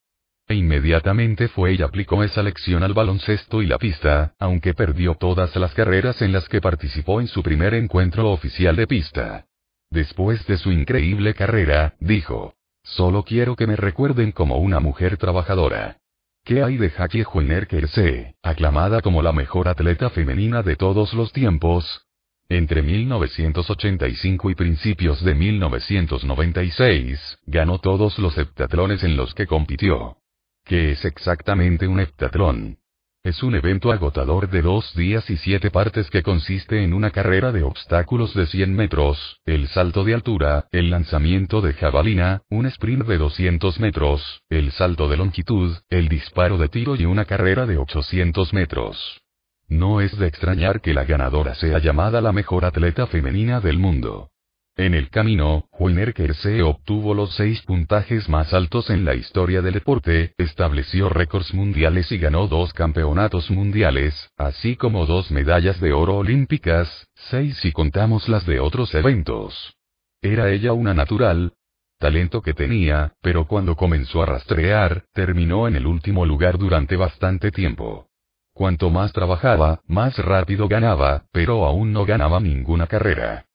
E 0.46 0.54
inmediatamente 0.54 1.48
fue 1.48 1.74
y 1.74 1.82
aplicó 1.82 2.22
esa 2.24 2.42
lección 2.42 2.82
al 2.82 2.94
baloncesto 2.94 3.60
y 3.60 3.66
la 3.66 3.76
pista, 3.76 4.34
aunque 4.38 4.72
perdió 4.72 5.14
todas 5.14 5.54
las 5.56 5.74
carreras 5.74 6.22
en 6.22 6.32
las 6.32 6.48
que 6.48 6.62
participó 6.62 7.20
en 7.20 7.26
su 7.26 7.42
primer 7.42 7.74
encuentro 7.74 8.30
oficial 8.30 8.76
de 8.76 8.86
pista. 8.86 9.44
Después 9.90 10.46
de 10.46 10.56
su 10.56 10.72
increíble 10.72 11.34
carrera, 11.34 11.94
dijo, 12.00 12.54
Solo 12.88 13.22
quiero 13.22 13.54
que 13.54 13.66
me 13.66 13.76
recuerden 13.76 14.32
como 14.32 14.56
una 14.56 14.80
mujer 14.80 15.18
trabajadora. 15.18 15.98
¿Qué 16.42 16.62
hay 16.62 16.78
de 16.78 16.90
Jackie 16.90 17.22
Joyner 17.22 17.66
Kersee, 17.66 18.34
aclamada 18.42 19.02
como 19.02 19.20
la 19.20 19.32
mejor 19.32 19.68
atleta 19.68 20.08
femenina 20.08 20.62
de 20.62 20.76
todos 20.76 21.12
los 21.12 21.30
tiempos? 21.32 22.06
Entre 22.48 22.80
1985 22.80 24.50
y 24.50 24.54
principios 24.54 25.22
de 25.22 25.34
1996, 25.34 27.40
ganó 27.44 27.78
todos 27.78 28.18
los 28.18 28.38
heptatlones 28.38 29.04
en 29.04 29.16
los 29.16 29.34
que 29.34 29.46
compitió. 29.46 30.16
¿Qué 30.64 30.92
es 30.92 31.04
exactamente 31.04 31.86
un 31.86 32.00
heptatlón? 32.00 32.78
Es 33.24 33.42
un 33.42 33.54
evento 33.56 33.90
agotador 33.90 34.48
de 34.48 34.62
dos 34.62 34.94
días 34.94 35.28
y 35.28 35.36
siete 35.36 35.70
partes 35.70 36.08
que 36.08 36.22
consiste 36.22 36.84
en 36.84 36.94
una 36.94 37.10
carrera 37.10 37.50
de 37.50 37.64
obstáculos 37.64 38.32
de 38.32 38.46
100 38.46 38.74
metros, 38.74 39.40
el 39.44 39.66
salto 39.68 40.04
de 40.04 40.14
altura, 40.14 40.68
el 40.70 40.90
lanzamiento 40.90 41.60
de 41.60 41.74
jabalina, 41.74 42.42
un 42.48 42.66
sprint 42.66 43.04
de 43.06 43.18
200 43.18 43.80
metros, 43.80 44.42
el 44.48 44.70
salto 44.70 45.08
de 45.08 45.16
longitud, 45.16 45.76
el 45.90 46.08
disparo 46.08 46.58
de 46.58 46.68
tiro 46.68 46.94
y 46.94 47.06
una 47.06 47.24
carrera 47.24 47.66
de 47.66 47.76
800 47.76 48.54
metros. 48.54 49.20
No 49.66 50.00
es 50.00 50.16
de 50.16 50.28
extrañar 50.28 50.80
que 50.80 50.94
la 50.94 51.04
ganadora 51.04 51.54
sea 51.56 51.78
llamada 51.80 52.20
la 52.20 52.32
mejor 52.32 52.64
atleta 52.64 53.08
femenina 53.08 53.60
del 53.60 53.78
mundo. 53.78 54.30
En 54.78 54.94
el 54.94 55.10
camino, 55.10 55.64
Joyner 55.72 56.14
Kersee 56.14 56.62
obtuvo 56.62 57.12
los 57.12 57.34
seis 57.34 57.60
puntajes 57.62 58.28
más 58.28 58.54
altos 58.54 58.90
en 58.90 59.04
la 59.04 59.16
historia 59.16 59.60
del 59.60 59.74
deporte, 59.74 60.34
estableció 60.38 61.08
récords 61.08 61.52
mundiales 61.52 62.12
y 62.12 62.18
ganó 62.18 62.46
dos 62.46 62.72
campeonatos 62.72 63.50
mundiales, 63.50 64.30
así 64.36 64.76
como 64.76 65.04
dos 65.04 65.32
medallas 65.32 65.80
de 65.80 65.92
oro 65.92 66.18
olímpicas, 66.18 67.08
seis 67.16 67.56
si 67.56 67.72
contamos 67.72 68.28
las 68.28 68.46
de 68.46 68.60
otros 68.60 68.94
eventos. 68.94 69.74
Era 70.22 70.52
ella 70.52 70.72
una 70.74 70.94
natural, 70.94 71.54
talento 71.98 72.40
que 72.40 72.54
tenía, 72.54 73.14
pero 73.20 73.48
cuando 73.48 73.74
comenzó 73.74 74.22
a 74.22 74.26
rastrear, 74.26 75.06
terminó 75.12 75.66
en 75.66 75.74
el 75.74 75.88
último 75.88 76.24
lugar 76.24 76.56
durante 76.56 76.94
bastante 76.94 77.50
tiempo. 77.50 78.06
Cuanto 78.52 78.90
más 78.90 79.12
trabajaba, 79.12 79.80
más 79.88 80.16
rápido 80.18 80.68
ganaba, 80.68 81.24
pero 81.32 81.64
aún 81.64 81.92
no 81.92 82.04
ganaba 82.04 82.38
ninguna 82.38 82.86
carrera. 82.86 83.47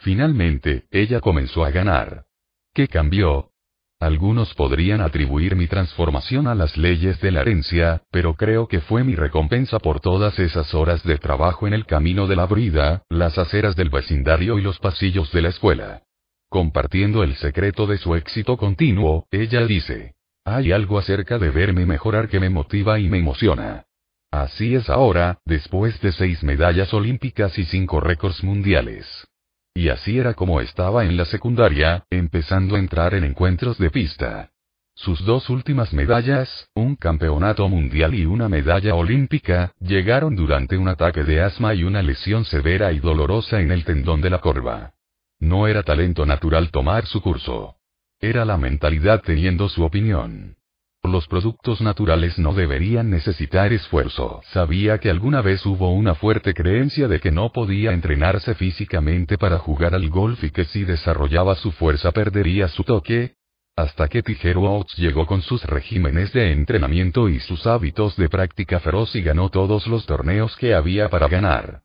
Finalmente, 0.00 0.84
ella 0.90 1.20
comenzó 1.20 1.64
a 1.64 1.70
ganar. 1.70 2.24
¿Qué 2.72 2.88
cambió? 2.88 3.50
Algunos 3.98 4.54
podrían 4.54 5.02
atribuir 5.02 5.56
mi 5.56 5.66
transformación 5.66 6.46
a 6.46 6.54
las 6.54 6.78
leyes 6.78 7.20
de 7.20 7.30
la 7.30 7.42
herencia, 7.42 8.02
pero 8.10 8.34
creo 8.34 8.66
que 8.66 8.80
fue 8.80 9.04
mi 9.04 9.14
recompensa 9.14 9.78
por 9.78 10.00
todas 10.00 10.38
esas 10.38 10.72
horas 10.72 11.02
de 11.04 11.18
trabajo 11.18 11.66
en 11.66 11.74
el 11.74 11.84
camino 11.84 12.26
de 12.26 12.36
la 12.36 12.46
brida, 12.46 13.02
las 13.10 13.36
aceras 13.36 13.76
del 13.76 13.90
vecindario 13.90 14.58
y 14.58 14.62
los 14.62 14.78
pasillos 14.78 15.30
de 15.32 15.42
la 15.42 15.48
escuela. 15.50 16.02
compartiendo 16.48 17.22
el 17.22 17.36
secreto 17.36 17.86
de 17.86 17.96
su 17.98 18.16
éxito 18.16 18.56
continuo, 18.56 19.26
ella 19.30 19.64
dice. 19.66 20.14
Hay 20.44 20.72
algo 20.72 20.98
acerca 20.98 21.38
de 21.38 21.50
verme 21.50 21.86
mejorar 21.86 22.28
que 22.28 22.40
me 22.40 22.50
motiva 22.50 22.98
y 22.98 23.08
me 23.08 23.18
emociona. 23.18 23.84
Así 24.32 24.74
es 24.74 24.90
ahora, 24.90 25.38
después 25.44 26.00
de 26.00 26.10
seis 26.10 26.42
medallas 26.42 26.92
olímpicas 26.92 27.56
y 27.56 27.64
cinco 27.66 28.00
récords 28.00 28.42
mundiales. 28.42 29.29
Y 29.74 29.88
así 29.88 30.18
era 30.18 30.34
como 30.34 30.60
estaba 30.60 31.04
en 31.04 31.16
la 31.16 31.24
secundaria, 31.24 32.04
empezando 32.10 32.76
a 32.76 32.78
entrar 32.78 33.14
en 33.14 33.24
encuentros 33.24 33.78
de 33.78 33.90
pista. 33.90 34.50
Sus 34.94 35.24
dos 35.24 35.48
últimas 35.48 35.94
medallas, 35.94 36.68
un 36.74 36.96
campeonato 36.96 37.68
mundial 37.68 38.14
y 38.14 38.26
una 38.26 38.48
medalla 38.48 38.94
olímpica, 38.94 39.72
llegaron 39.80 40.36
durante 40.36 40.76
un 40.76 40.88
ataque 40.88 41.24
de 41.24 41.40
asma 41.40 41.74
y 41.74 41.84
una 41.84 42.02
lesión 42.02 42.44
severa 42.44 42.92
y 42.92 42.98
dolorosa 42.98 43.60
en 43.60 43.70
el 43.70 43.84
tendón 43.84 44.20
de 44.20 44.30
la 44.30 44.40
corva. 44.40 44.92
No 45.38 45.66
era 45.66 45.82
talento 45.82 46.26
natural 46.26 46.70
tomar 46.70 47.06
su 47.06 47.22
curso. 47.22 47.76
Era 48.20 48.44
la 48.44 48.58
mentalidad 48.58 49.22
teniendo 49.22 49.70
su 49.70 49.82
opinión. 49.84 50.56
Los 51.02 51.26
productos 51.28 51.80
naturales 51.80 52.38
no 52.38 52.52
deberían 52.52 53.08
necesitar 53.08 53.72
esfuerzo. 53.72 54.42
Sabía 54.52 54.98
que 54.98 55.08
alguna 55.08 55.40
vez 55.40 55.64
hubo 55.64 55.90
una 55.92 56.14
fuerte 56.14 56.52
creencia 56.52 57.08
de 57.08 57.20
que 57.20 57.30
no 57.30 57.52
podía 57.52 57.92
entrenarse 57.92 58.54
físicamente 58.54 59.38
para 59.38 59.58
jugar 59.58 59.94
al 59.94 60.10
golf 60.10 60.44
y 60.44 60.50
que 60.50 60.66
si 60.66 60.84
desarrollaba 60.84 61.54
su 61.54 61.72
fuerza 61.72 62.12
perdería 62.12 62.68
su 62.68 62.84
toque. 62.84 63.34
Hasta 63.76 64.08
que 64.08 64.22
Tiger 64.22 64.58
Woods 64.58 64.94
llegó 64.98 65.26
con 65.26 65.40
sus 65.40 65.64
regímenes 65.64 66.34
de 66.34 66.52
entrenamiento 66.52 67.30
y 67.30 67.40
sus 67.40 67.66
hábitos 67.66 68.14
de 68.16 68.28
práctica 68.28 68.78
feroz 68.78 69.16
y 69.16 69.22
ganó 69.22 69.48
todos 69.48 69.86
los 69.86 70.04
torneos 70.04 70.54
que 70.56 70.74
había 70.74 71.08
para 71.08 71.28
ganar. 71.28 71.80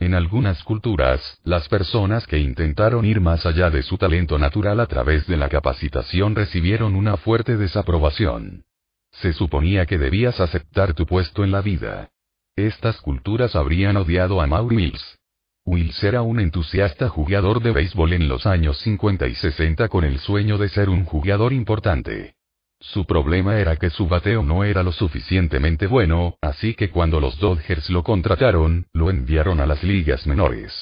En 0.00 0.14
algunas 0.14 0.64
culturas, 0.64 1.38
las 1.44 1.68
personas 1.68 2.26
que 2.26 2.38
intentaron 2.38 3.04
ir 3.04 3.20
más 3.20 3.44
allá 3.44 3.68
de 3.68 3.82
su 3.82 3.98
talento 3.98 4.38
natural 4.38 4.80
a 4.80 4.86
través 4.86 5.26
de 5.26 5.36
la 5.36 5.50
capacitación 5.50 6.34
recibieron 6.34 6.96
una 6.96 7.18
fuerte 7.18 7.58
desaprobación. 7.58 8.64
Se 9.12 9.34
suponía 9.34 9.84
que 9.84 9.98
debías 9.98 10.40
aceptar 10.40 10.94
tu 10.94 11.04
puesto 11.04 11.44
en 11.44 11.50
la 11.50 11.60
vida. 11.60 12.08
Estas 12.56 12.98
culturas 13.02 13.54
habrían 13.54 13.98
odiado 13.98 14.40
a 14.40 14.46
Maury 14.46 14.76
Mills. 14.76 15.18
Mills 15.66 16.02
era 16.02 16.22
un 16.22 16.40
entusiasta 16.40 17.10
jugador 17.10 17.62
de 17.62 17.72
béisbol 17.72 18.14
en 18.14 18.26
los 18.26 18.46
años 18.46 18.78
50 18.78 19.26
y 19.28 19.34
60 19.34 19.88
con 19.88 20.04
el 20.04 20.18
sueño 20.18 20.56
de 20.56 20.70
ser 20.70 20.88
un 20.88 21.04
jugador 21.04 21.52
importante. 21.52 22.36
Su 22.80 23.04
problema 23.04 23.58
era 23.58 23.76
que 23.76 23.90
su 23.90 24.08
bateo 24.08 24.42
no 24.42 24.64
era 24.64 24.82
lo 24.82 24.90
suficientemente 24.90 25.86
bueno, 25.86 26.36
así 26.40 26.74
que 26.74 26.90
cuando 26.90 27.20
los 27.20 27.38
Dodgers 27.38 27.90
lo 27.90 28.02
contrataron, 28.02 28.86
lo 28.94 29.10
enviaron 29.10 29.60
a 29.60 29.66
las 29.66 29.84
ligas 29.84 30.26
menores. 30.26 30.72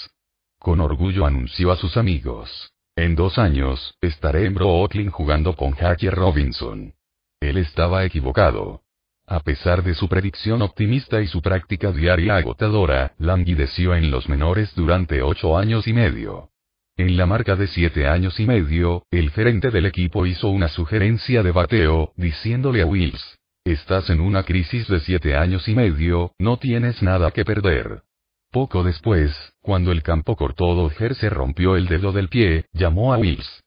Con 0.60 0.80
orgullo 0.80 1.26
anunció 1.26 1.72
a 1.72 1.76
sus 1.76 1.96
amigos. 1.96 2.72
En 2.94 3.16
dos 3.16 3.38
años, 3.38 3.96
estaré 4.00 4.46
en 4.46 4.54
Brooklyn 4.54 5.10
jugando 5.10 5.56
con 5.56 5.74
Jackie 5.74 6.10
Robinson. 6.10 6.94
Él 7.40 7.56
estaba 7.58 8.04
equivocado. 8.04 8.82
A 9.26 9.40
pesar 9.40 9.82
de 9.82 9.94
su 9.94 10.08
predicción 10.08 10.62
optimista 10.62 11.20
y 11.20 11.26
su 11.26 11.42
práctica 11.42 11.90
diaria 11.90 12.36
agotadora, 12.36 13.12
languideció 13.18 13.94
en 13.94 14.10
los 14.10 14.28
menores 14.28 14.72
durante 14.74 15.22
ocho 15.22 15.58
años 15.58 15.86
y 15.88 15.92
medio. 15.92 16.50
En 16.98 17.16
la 17.16 17.26
marca 17.26 17.54
de 17.54 17.68
siete 17.68 18.08
años 18.08 18.40
y 18.40 18.46
medio, 18.46 19.04
el 19.12 19.30
gerente 19.30 19.70
del 19.70 19.86
equipo 19.86 20.26
hizo 20.26 20.48
una 20.48 20.66
sugerencia 20.66 21.44
de 21.44 21.52
bateo, 21.52 22.12
diciéndole 22.16 22.82
a 22.82 22.86
Wills. 22.86 23.38
Estás 23.64 24.10
en 24.10 24.20
una 24.20 24.42
crisis 24.42 24.88
de 24.88 24.98
siete 24.98 25.36
años 25.36 25.68
y 25.68 25.76
medio, 25.76 26.32
no 26.40 26.56
tienes 26.56 27.00
nada 27.00 27.30
que 27.30 27.44
perder. 27.44 28.02
Poco 28.50 28.82
después, 28.82 29.32
cuando 29.60 29.92
el 29.92 30.02
campo 30.02 30.34
cortó 30.34 30.74
Dodger 30.74 31.14
se 31.14 31.30
rompió 31.30 31.76
el 31.76 31.86
dedo 31.86 32.10
del 32.10 32.28
pie, 32.28 32.64
llamó 32.72 33.14
a 33.14 33.18
Wills. 33.18 33.62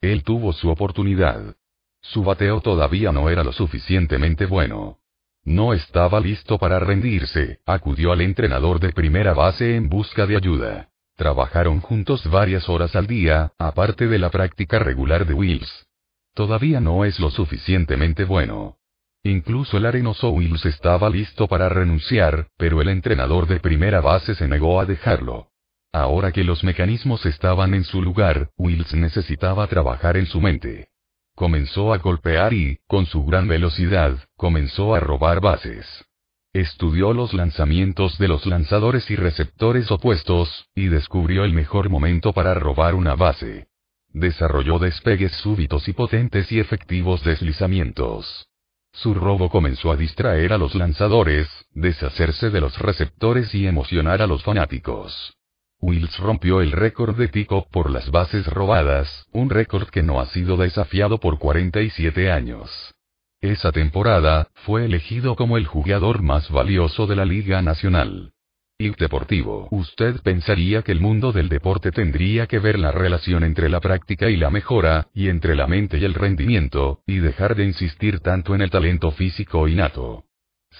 Él 0.00 0.22
tuvo 0.22 0.54
su 0.54 0.70
oportunidad. 0.70 1.56
Su 2.00 2.24
bateo 2.24 2.62
todavía 2.62 3.12
no 3.12 3.28
era 3.28 3.44
lo 3.44 3.52
suficientemente 3.52 4.46
bueno. 4.46 5.00
No 5.44 5.74
estaba 5.74 6.18
listo 6.18 6.56
para 6.56 6.78
rendirse, 6.78 7.58
acudió 7.66 8.12
al 8.12 8.22
entrenador 8.22 8.80
de 8.80 8.92
primera 8.92 9.34
base 9.34 9.76
en 9.76 9.90
busca 9.90 10.26
de 10.26 10.38
ayuda. 10.38 10.90
Trabajaron 11.20 11.82
juntos 11.82 12.24
varias 12.30 12.70
horas 12.70 12.96
al 12.96 13.06
día, 13.06 13.52
aparte 13.58 14.08
de 14.08 14.18
la 14.18 14.30
práctica 14.30 14.78
regular 14.78 15.26
de 15.26 15.34
Wills. 15.34 15.86
Todavía 16.32 16.80
no 16.80 17.04
es 17.04 17.20
lo 17.20 17.30
suficientemente 17.30 18.24
bueno. 18.24 18.78
Incluso 19.22 19.76
el 19.76 19.84
arenoso 19.84 20.30
Wills 20.30 20.64
estaba 20.64 21.10
listo 21.10 21.46
para 21.46 21.68
renunciar, 21.68 22.48
pero 22.56 22.80
el 22.80 22.88
entrenador 22.88 23.46
de 23.48 23.60
primera 23.60 24.00
base 24.00 24.34
se 24.34 24.48
negó 24.48 24.80
a 24.80 24.86
dejarlo. 24.86 25.48
Ahora 25.92 26.32
que 26.32 26.42
los 26.42 26.64
mecanismos 26.64 27.26
estaban 27.26 27.74
en 27.74 27.84
su 27.84 28.00
lugar, 28.00 28.48
Wills 28.56 28.94
necesitaba 28.94 29.66
trabajar 29.66 30.16
en 30.16 30.24
su 30.24 30.40
mente. 30.40 30.88
Comenzó 31.34 31.92
a 31.92 31.98
golpear 31.98 32.54
y, 32.54 32.78
con 32.86 33.04
su 33.04 33.26
gran 33.26 33.46
velocidad, 33.46 34.16
comenzó 34.38 34.94
a 34.94 35.00
robar 35.00 35.42
bases. 35.42 35.86
Estudió 36.52 37.12
los 37.12 37.32
lanzamientos 37.32 38.18
de 38.18 38.26
los 38.26 38.44
lanzadores 38.44 39.08
y 39.08 39.14
receptores 39.14 39.88
opuestos, 39.92 40.66
y 40.74 40.88
descubrió 40.88 41.44
el 41.44 41.52
mejor 41.52 41.90
momento 41.90 42.32
para 42.32 42.54
robar 42.54 42.96
una 42.96 43.14
base. 43.14 43.68
Desarrolló 44.08 44.80
despegues 44.80 45.30
súbitos 45.30 45.86
y 45.86 45.92
potentes 45.92 46.50
y 46.50 46.58
efectivos 46.58 47.22
deslizamientos. 47.22 48.48
Su 48.92 49.14
robo 49.14 49.48
comenzó 49.48 49.92
a 49.92 49.96
distraer 49.96 50.52
a 50.52 50.58
los 50.58 50.74
lanzadores, 50.74 51.48
deshacerse 51.70 52.50
de 52.50 52.60
los 52.60 52.76
receptores 52.80 53.54
y 53.54 53.68
emocionar 53.68 54.20
a 54.20 54.26
los 54.26 54.42
fanáticos. 54.42 55.36
Wills 55.80 56.18
rompió 56.18 56.62
el 56.62 56.72
récord 56.72 57.16
de 57.16 57.28
Tico 57.28 57.68
por 57.70 57.90
las 57.90 58.10
bases 58.10 58.44
robadas, 58.48 59.28
un 59.30 59.50
récord 59.50 59.88
que 59.88 60.02
no 60.02 60.18
ha 60.18 60.26
sido 60.26 60.56
desafiado 60.56 61.20
por 61.20 61.38
47 61.38 62.32
años. 62.32 62.92
Esa 63.40 63.72
temporada, 63.72 64.48
fue 64.66 64.84
elegido 64.84 65.34
como 65.34 65.56
el 65.56 65.66
jugador 65.66 66.20
más 66.20 66.50
valioso 66.50 67.06
de 67.06 67.16
la 67.16 67.24
Liga 67.24 67.62
Nacional. 67.62 68.34
Y 68.78 68.90
deportivo. 68.90 69.68
Usted 69.70 70.20
pensaría 70.22 70.82
que 70.82 70.92
el 70.92 71.00
mundo 71.00 71.32
del 71.32 71.48
deporte 71.48 71.90
tendría 71.90 72.46
que 72.46 72.58
ver 72.58 72.78
la 72.78 72.92
relación 72.92 73.42
entre 73.44 73.70
la 73.70 73.80
práctica 73.80 74.28
y 74.28 74.36
la 74.36 74.50
mejora, 74.50 75.08
y 75.14 75.28
entre 75.28 75.54
la 75.56 75.66
mente 75.66 75.96
y 75.96 76.04
el 76.04 76.12
rendimiento, 76.12 77.02
y 77.06 77.16
dejar 77.18 77.56
de 77.56 77.64
insistir 77.64 78.20
tanto 78.20 78.54
en 78.54 78.60
el 78.60 78.70
talento 78.70 79.10
físico 79.10 79.68
innato. 79.68 80.24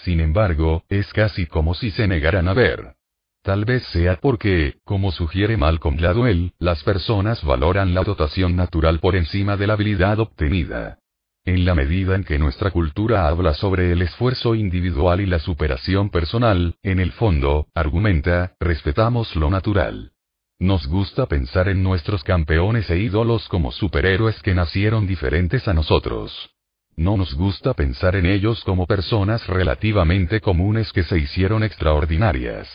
Sin 0.04 0.20
embargo, 0.20 0.84
es 0.90 1.10
casi 1.14 1.46
como 1.46 1.74
si 1.74 1.90
se 1.90 2.06
negaran 2.06 2.46
a 2.46 2.54
ver. 2.54 2.94
Tal 3.42 3.64
vez 3.64 3.84
sea 3.84 4.16
porque, 4.16 4.76
como 4.84 5.12
sugiere 5.12 5.56
Malcolm 5.56 5.96
Gladwell, 5.96 6.52
las 6.58 6.82
personas 6.84 7.42
valoran 7.42 7.94
la 7.94 8.02
dotación 8.02 8.54
natural 8.54 9.00
por 9.00 9.16
encima 9.16 9.56
de 9.56 9.66
la 9.66 9.72
habilidad 9.72 10.20
obtenida. 10.20 10.99
En 11.44 11.64
la 11.64 11.74
medida 11.74 12.14
en 12.14 12.24
que 12.24 12.38
nuestra 12.38 12.70
cultura 12.70 13.26
habla 13.26 13.54
sobre 13.54 13.92
el 13.92 14.02
esfuerzo 14.02 14.54
individual 14.54 15.20
y 15.20 15.26
la 15.26 15.38
superación 15.38 16.10
personal, 16.10 16.76
en 16.82 17.00
el 17.00 17.12
fondo, 17.12 17.66
argumenta, 17.74 18.56
respetamos 18.60 19.34
lo 19.36 19.48
natural. 19.48 20.12
Nos 20.58 20.86
gusta 20.86 21.24
pensar 21.24 21.68
en 21.68 21.82
nuestros 21.82 22.22
campeones 22.22 22.90
e 22.90 22.98
ídolos 22.98 23.48
como 23.48 23.72
superhéroes 23.72 24.42
que 24.42 24.54
nacieron 24.54 25.06
diferentes 25.06 25.66
a 25.66 25.72
nosotros. 25.72 26.50
No 26.96 27.16
nos 27.16 27.32
gusta 27.32 27.72
pensar 27.72 28.14
en 28.16 28.26
ellos 28.26 28.62
como 28.64 28.86
personas 28.86 29.46
relativamente 29.46 30.42
comunes 30.42 30.92
que 30.92 31.02
se 31.02 31.18
hicieron 31.18 31.62
extraordinarias. 31.62 32.68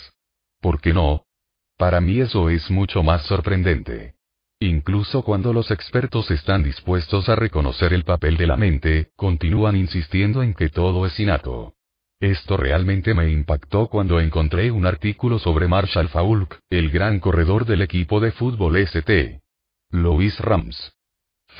¿Por 0.59 0.81
qué 0.81 0.93
no? 0.93 1.25
Para 1.77 2.01
mí 2.01 2.19
eso 2.19 2.49
es 2.49 2.71
mucho 2.71 3.03
más 3.03 3.21
sorprendente. 3.27 4.14
Incluso 4.65 5.21
cuando 5.21 5.53
los 5.53 5.69
expertos 5.69 6.31
están 6.31 6.63
dispuestos 6.63 7.29
a 7.29 7.35
reconocer 7.35 7.93
el 7.93 8.03
papel 8.03 8.35
de 8.35 8.47
la 8.47 8.57
mente, 8.57 9.09
continúan 9.15 9.75
insistiendo 9.75 10.41
en 10.41 10.55
que 10.55 10.69
todo 10.69 11.05
es 11.05 11.19
innato. 11.19 11.75
Esto 12.19 12.57
realmente 12.57 13.13
me 13.13 13.29
impactó 13.29 13.89
cuando 13.89 14.19
encontré 14.19 14.71
un 14.71 14.87
artículo 14.87 15.37
sobre 15.37 15.67
Marshall 15.67 16.09
Faulk, 16.09 16.57
el 16.71 16.89
gran 16.89 17.19
corredor 17.19 17.65
del 17.65 17.83
equipo 17.83 18.19
de 18.19 18.31
fútbol 18.31 18.77
St. 18.77 19.39
Louis 19.91 20.39
Rams. 20.39 20.93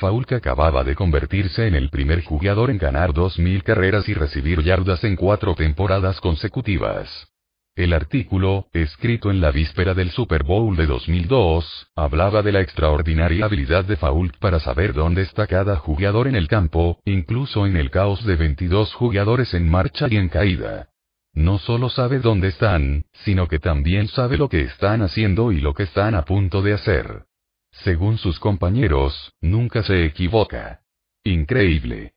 Faulk 0.00 0.32
acababa 0.32 0.82
de 0.82 0.96
convertirse 0.96 1.68
en 1.68 1.76
el 1.76 1.90
primer 1.90 2.24
jugador 2.24 2.70
en 2.70 2.78
ganar 2.78 3.12
2.000 3.12 3.62
carreras 3.62 4.08
y 4.08 4.14
recibir 4.14 4.64
yardas 4.64 5.04
en 5.04 5.14
cuatro 5.14 5.54
temporadas 5.54 6.20
consecutivas. 6.20 7.28
El 7.76 7.92
artículo, 7.92 8.68
escrito 8.72 9.30
en 9.30 9.42
la 9.42 9.50
víspera 9.50 9.92
del 9.92 10.10
Super 10.10 10.44
Bowl 10.44 10.74
de 10.76 10.86
2002, 10.86 11.90
hablaba 11.94 12.40
de 12.40 12.50
la 12.50 12.62
extraordinaria 12.62 13.44
habilidad 13.44 13.84
de 13.84 13.98
Fault 13.98 14.38
para 14.38 14.60
saber 14.60 14.94
dónde 14.94 15.20
está 15.20 15.46
cada 15.46 15.76
jugador 15.76 16.26
en 16.26 16.36
el 16.36 16.48
campo, 16.48 17.02
incluso 17.04 17.66
en 17.66 17.76
el 17.76 17.90
caos 17.90 18.24
de 18.24 18.36
22 18.36 18.94
jugadores 18.94 19.52
en 19.52 19.68
marcha 19.68 20.06
y 20.08 20.16
en 20.16 20.30
caída. 20.30 20.88
No 21.34 21.58
solo 21.58 21.90
sabe 21.90 22.18
dónde 22.18 22.48
están, 22.48 23.04
sino 23.12 23.46
que 23.46 23.58
también 23.58 24.08
sabe 24.08 24.38
lo 24.38 24.48
que 24.48 24.62
están 24.62 25.02
haciendo 25.02 25.52
y 25.52 25.60
lo 25.60 25.74
que 25.74 25.82
están 25.82 26.14
a 26.14 26.24
punto 26.24 26.62
de 26.62 26.72
hacer. 26.72 27.26
Según 27.70 28.16
sus 28.16 28.40
compañeros, 28.40 29.34
nunca 29.42 29.82
se 29.82 30.06
equivoca. 30.06 30.80
Increíble. 31.24 32.14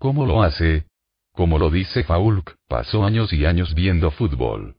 ¿Cómo 0.00 0.26
lo 0.26 0.42
hace? 0.42 0.86
Como 1.30 1.60
lo 1.60 1.70
dice 1.70 2.02
Faulk, 2.02 2.56
pasó 2.66 3.04
años 3.04 3.32
y 3.32 3.46
años 3.46 3.72
viendo 3.72 4.10
fútbol. 4.10 4.74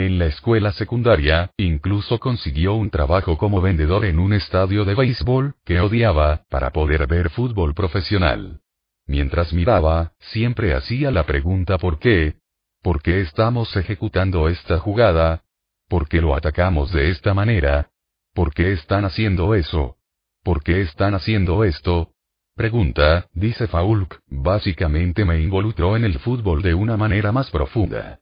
En 0.00 0.18
la 0.18 0.24
escuela 0.24 0.72
secundaria, 0.72 1.50
incluso 1.58 2.18
consiguió 2.18 2.72
un 2.72 2.88
trabajo 2.88 3.36
como 3.36 3.60
vendedor 3.60 4.06
en 4.06 4.18
un 4.18 4.32
estadio 4.32 4.86
de 4.86 4.94
béisbol, 4.94 5.56
que 5.62 5.78
odiaba, 5.78 6.44
para 6.48 6.70
poder 6.70 7.06
ver 7.06 7.28
fútbol 7.28 7.74
profesional. 7.74 8.62
Mientras 9.06 9.52
miraba, 9.52 10.12
siempre 10.18 10.72
hacía 10.72 11.10
la 11.10 11.26
pregunta 11.26 11.76
¿por 11.76 11.98
qué? 11.98 12.36
¿Por 12.80 13.02
qué 13.02 13.20
estamos 13.20 13.76
ejecutando 13.76 14.48
esta 14.48 14.78
jugada? 14.78 15.42
¿Por 15.86 16.08
qué 16.08 16.22
lo 16.22 16.34
atacamos 16.34 16.90
de 16.92 17.10
esta 17.10 17.34
manera? 17.34 17.90
¿Por 18.32 18.54
qué 18.54 18.72
están 18.72 19.04
haciendo 19.04 19.54
eso? 19.54 19.98
¿Por 20.42 20.62
qué 20.62 20.80
están 20.80 21.12
haciendo 21.12 21.62
esto? 21.62 22.12
Pregunta, 22.56 23.26
dice 23.34 23.66
Faulk, 23.66 24.18
básicamente 24.28 25.26
me 25.26 25.42
involucró 25.42 25.94
en 25.94 26.04
el 26.04 26.18
fútbol 26.20 26.62
de 26.62 26.72
una 26.72 26.96
manera 26.96 27.32
más 27.32 27.50
profunda. 27.50 28.20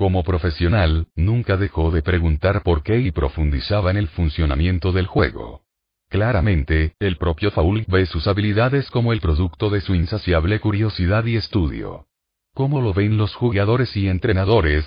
Como 0.00 0.22
profesional, 0.22 1.08
nunca 1.14 1.58
dejó 1.58 1.90
de 1.90 2.00
preguntar 2.00 2.62
por 2.62 2.82
qué 2.82 3.00
y 3.00 3.10
profundizaba 3.10 3.90
en 3.90 3.98
el 3.98 4.08
funcionamiento 4.08 4.92
del 4.92 5.06
juego. 5.06 5.64
Claramente, 6.08 6.94
el 7.00 7.18
propio 7.18 7.50
Faulk 7.50 7.86
ve 7.86 8.06
sus 8.06 8.26
habilidades 8.26 8.90
como 8.90 9.12
el 9.12 9.20
producto 9.20 9.68
de 9.68 9.82
su 9.82 9.94
insaciable 9.94 10.58
curiosidad 10.58 11.26
y 11.26 11.36
estudio. 11.36 12.06
¿Cómo 12.54 12.80
lo 12.80 12.94
ven 12.94 13.18
los 13.18 13.34
jugadores 13.34 13.94
y 13.94 14.08
entrenadores? 14.08 14.86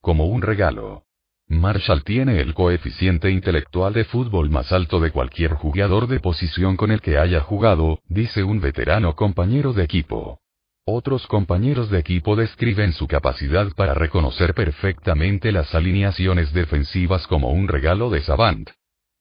Como 0.00 0.26
un 0.26 0.42
regalo. 0.42 1.04
Marshall 1.46 2.02
tiene 2.02 2.40
el 2.40 2.52
coeficiente 2.52 3.30
intelectual 3.30 3.92
de 3.92 4.02
fútbol 4.02 4.50
más 4.50 4.72
alto 4.72 4.98
de 4.98 5.12
cualquier 5.12 5.52
jugador 5.52 6.08
de 6.08 6.18
posición 6.18 6.76
con 6.76 6.90
el 6.90 7.00
que 7.00 7.18
haya 7.18 7.38
jugado, 7.38 8.00
dice 8.08 8.42
un 8.42 8.60
veterano 8.60 9.14
compañero 9.14 9.72
de 9.74 9.84
equipo. 9.84 10.40
Otros 10.86 11.26
compañeros 11.26 11.90
de 11.90 11.98
equipo 11.98 12.36
describen 12.36 12.92
su 12.92 13.06
capacidad 13.06 13.70
para 13.76 13.94
reconocer 13.94 14.54
perfectamente 14.54 15.52
las 15.52 15.74
alineaciones 15.74 16.52
defensivas 16.52 17.26
como 17.26 17.50
un 17.50 17.68
regalo 17.68 18.10
de 18.10 18.22
Savant. 18.22 18.70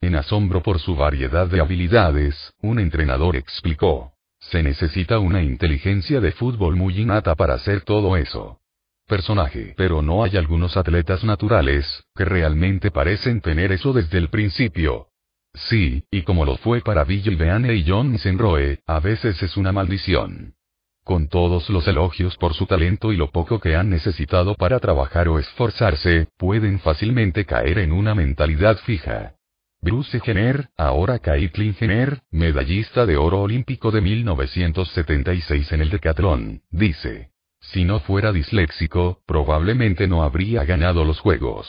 En 0.01 0.15
asombro 0.15 0.63
por 0.63 0.79
su 0.79 0.95
variedad 0.95 1.47
de 1.47 1.59
habilidades, 1.59 2.53
un 2.61 2.79
entrenador 2.79 3.35
explicó. 3.35 4.13
Se 4.39 4.63
necesita 4.63 5.19
una 5.19 5.43
inteligencia 5.43 6.21
de 6.21 6.31
fútbol 6.31 6.77
muy 6.77 7.01
innata 7.01 7.35
para 7.35 7.55
hacer 7.55 7.81
todo 7.81 8.15
eso. 8.15 8.61
Personaje. 9.05 9.73
Pero 9.75 10.01
no 10.01 10.23
hay 10.23 10.37
algunos 10.37 10.77
atletas 10.77 11.25
naturales, 11.25 12.05
que 12.15 12.23
realmente 12.23 12.89
parecen 12.89 13.41
tener 13.41 13.73
eso 13.73 13.91
desde 13.91 14.17
el 14.17 14.29
principio. 14.29 15.07
Sí, 15.53 16.05
y 16.09 16.21
como 16.21 16.45
lo 16.45 16.55
fue 16.57 16.79
para 16.79 17.03
Bill 17.03 17.35
Beane 17.35 17.73
y 17.73 17.83
John 17.85 18.17
Senroe, 18.17 18.79
a 18.85 18.99
veces 19.01 19.43
es 19.43 19.57
una 19.57 19.73
maldición 19.73 20.55
con 21.03 21.27
todos 21.27 21.69
los 21.69 21.87
elogios 21.87 22.37
por 22.37 22.53
su 22.53 22.65
talento 22.65 23.11
y 23.11 23.17
lo 23.17 23.31
poco 23.31 23.59
que 23.59 23.75
han 23.75 23.89
necesitado 23.89 24.55
para 24.55 24.79
trabajar 24.79 25.27
o 25.27 25.39
esforzarse, 25.39 26.27
pueden 26.37 26.79
fácilmente 26.79 27.45
caer 27.45 27.79
en 27.79 27.91
una 27.91 28.13
mentalidad 28.15 28.77
fija. 28.77 29.35
Bruce 29.81 30.19
Jenner, 30.19 30.69
ahora 30.77 31.19
Caitlyn 31.19 31.73
Jenner, 31.73 32.21
medallista 32.31 33.05
de 33.05 33.15
oro 33.15 33.41
olímpico 33.41 33.91
de 33.91 34.01
1976 34.01 35.71
en 35.71 35.81
el 35.81 35.89
decatlón, 35.89 36.61
dice. 36.69 37.31
Si 37.61 37.85
no 37.85 37.99
fuera 37.99 38.31
disléxico, 38.31 39.21
probablemente 39.25 40.07
no 40.07 40.23
habría 40.23 40.63
ganado 40.63 41.03
los 41.05 41.19
juegos. 41.19 41.67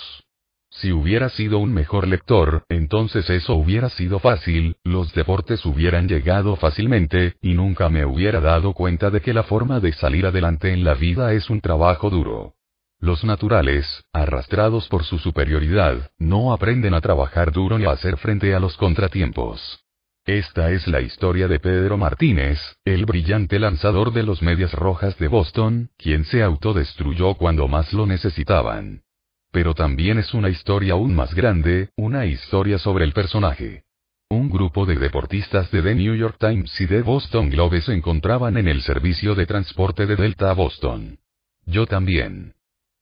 Si 0.73 0.93
hubiera 0.93 1.29
sido 1.31 1.59
un 1.59 1.75
mejor 1.75 2.07
lector, 2.07 2.65
entonces 2.69 3.29
eso 3.29 3.55
hubiera 3.55 3.91
sido 3.91 4.21
fácil, 4.21 4.77
los 4.85 5.13
deportes 5.13 5.67
hubieran 5.67 6.09
llegado 6.09 6.55
fácilmente, 6.57 7.35
y 7.43 7.55
nunca 7.55 7.89
me 7.89 8.07
hubiera 8.07 8.41
dado 8.41 8.73
cuenta 8.73 9.11
de 9.11 9.21
que 9.21 9.35
la 9.35 9.43
forma 9.43 9.81
de 9.81 9.93
salir 9.93 10.27
adelante 10.27 10.73
en 10.73 10.85
la 10.85 10.95
vida 10.95 11.33
es 11.33 11.51
un 11.51 11.61
trabajo 11.61 12.09
duro. 12.09 12.55
Los 13.01 13.25
naturales, 13.25 14.05
arrastrados 14.13 14.87
por 14.89 15.05
su 15.05 15.19
superioridad, 15.19 16.13
no 16.19 16.53
aprenden 16.53 16.95
a 16.95 17.01
trabajar 17.01 17.51
duro 17.51 17.79
ni 17.79 17.87
a 17.87 17.93
hacer 17.93 18.17
frente 18.19 18.55
a 18.55 18.61
los 18.61 18.77
contratiempos. 18.77 19.81
Esta 20.25 20.71
es 20.71 20.87
la 20.87 21.01
historia 21.01 21.49
de 21.49 21.59
Pedro 21.59 21.97
Martínez, 21.97 22.61
el 22.85 23.07
brillante 23.07 23.59
lanzador 23.59 24.13
de 24.13 24.23
los 24.23 24.43
Medias 24.43 24.73
Rojas 24.73 25.19
de 25.19 25.29
Boston, 25.29 25.91
quien 25.97 26.25
se 26.25 26.43
autodestruyó 26.43 27.35
cuando 27.35 27.67
más 27.67 27.93
lo 27.93 28.07
necesitaban. 28.07 29.03
Pero 29.51 29.75
también 29.75 30.19
es 30.19 30.33
una 30.33 30.49
historia 30.49 30.93
aún 30.93 31.15
más 31.15 31.35
grande, 31.35 31.91
una 31.97 32.27
historia 32.27 32.79
sobre 32.79 33.05
el 33.05 33.13
personaje. 33.13 33.85
Un 34.29 34.49
grupo 34.49 34.87
de 34.87 34.95
deportistas 34.95 35.73
de 35.73 35.83
The 35.83 35.95
New 35.97 36.15
York 36.15 36.37
Times 36.39 36.81
y 36.81 36.87
de 36.87 37.03
Boston 37.03 37.51
Globe 37.51 37.81
se 37.81 37.93
encontraban 37.93 38.57
en 38.57 38.69
el 38.69 38.83
servicio 38.83 39.35
de 39.35 39.47
transporte 39.47 40.07
de 40.07 40.15
Delta 40.15 40.51
a 40.51 40.55
Boston. 40.55 41.19
Yo 41.67 41.87
también. 41.87 42.55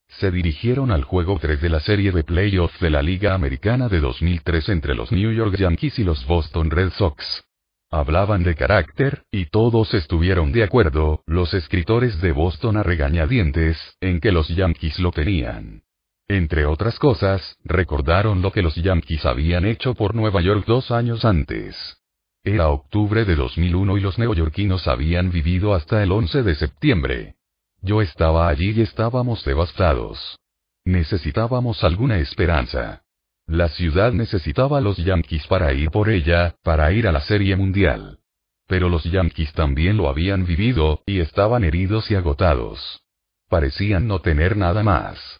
Se 0.08 0.30
dirigieron 0.30 0.90
al 0.90 1.04
juego 1.04 1.38
3 1.38 1.60
de 1.60 1.68
la 1.68 1.80
serie 1.80 2.12
de 2.12 2.24
playoffs 2.24 2.80
de 2.80 2.88
la 2.88 3.02
Liga 3.02 3.34
Americana 3.34 3.90
de 3.90 4.00
2003 4.00 4.70
entre 4.70 4.94
los 4.94 5.12
New 5.12 5.32
York 5.32 5.54
Yankees 5.56 5.98
y 5.98 6.04
los 6.04 6.26
Boston 6.26 6.70
Red 6.70 6.92
Sox. 6.92 7.44
Hablaban 7.90 8.42
de 8.42 8.54
carácter, 8.54 9.24
y 9.30 9.46
todos 9.46 9.92
estuvieron 9.92 10.50
de 10.52 10.62
acuerdo, 10.62 11.22
los 11.26 11.52
escritores 11.52 12.20
de 12.22 12.32
Boston 12.32 12.78
a 12.78 12.82
regañadientes, 12.82 13.78
en 14.00 14.20
que 14.20 14.32
los 14.32 14.48
Yankees 14.48 14.98
lo 14.98 15.10
tenían. 15.10 15.82
Entre 16.28 16.66
otras 16.66 16.98
cosas, 16.98 17.56
recordaron 17.64 18.42
lo 18.42 18.52
que 18.52 18.60
los 18.60 18.74
Yankees 18.74 19.24
habían 19.24 19.64
hecho 19.64 19.94
por 19.94 20.14
Nueva 20.14 20.42
York 20.42 20.64
dos 20.66 20.90
años 20.90 21.24
antes. 21.24 21.74
Era 22.44 22.68
octubre 22.68 23.24
de 23.24 23.34
2001 23.34 23.96
y 23.96 24.00
los 24.00 24.18
neoyorquinos 24.18 24.86
habían 24.88 25.30
vivido 25.30 25.74
hasta 25.74 26.02
el 26.02 26.12
11 26.12 26.42
de 26.42 26.54
septiembre. 26.54 27.34
Yo 27.80 28.02
estaba 28.02 28.48
allí 28.48 28.72
y 28.72 28.82
estábamos 28.82 29.42
devastados. 29.44 30.38
Necesitábamos 30.84 31.82
alguna 31.82 32.18
esperanza. 32.18 33.02
La 33.46 33.68
ciudad 33.68 34.12
necesitaba 34.12 34.78
a 34.78 34.80
los 34.82 34.98
Yankees 34.98 35.46
para 35.46 35.72
ir 35.72 35.90
por 35.90 36.10
ella, 36.10 36.56
para 36.62 36.92
ir 36.92 37.08
a 37.08 37.12
la 37.12 37.22
Serie 37.22 37.56
Mundial. 37.56 38.18
Pero 38.66 38.90
los 38.90 39.04
Yankees 39.04 39.54
también 39.54 39.96
lo 39.96 40.10
habían 40.10 40.44
vivido, 40.44 41.02
y 41.06 41.20
estaban 41.20 41.64
heridos 41.64 42.10
y 42.10 42.14
agotados. 42.14 43.00
Parecían 43.48 44.06
no 44.06 44.20
tener 44.20 44.58
nada 44.58 44.82
más. 44.82 45.37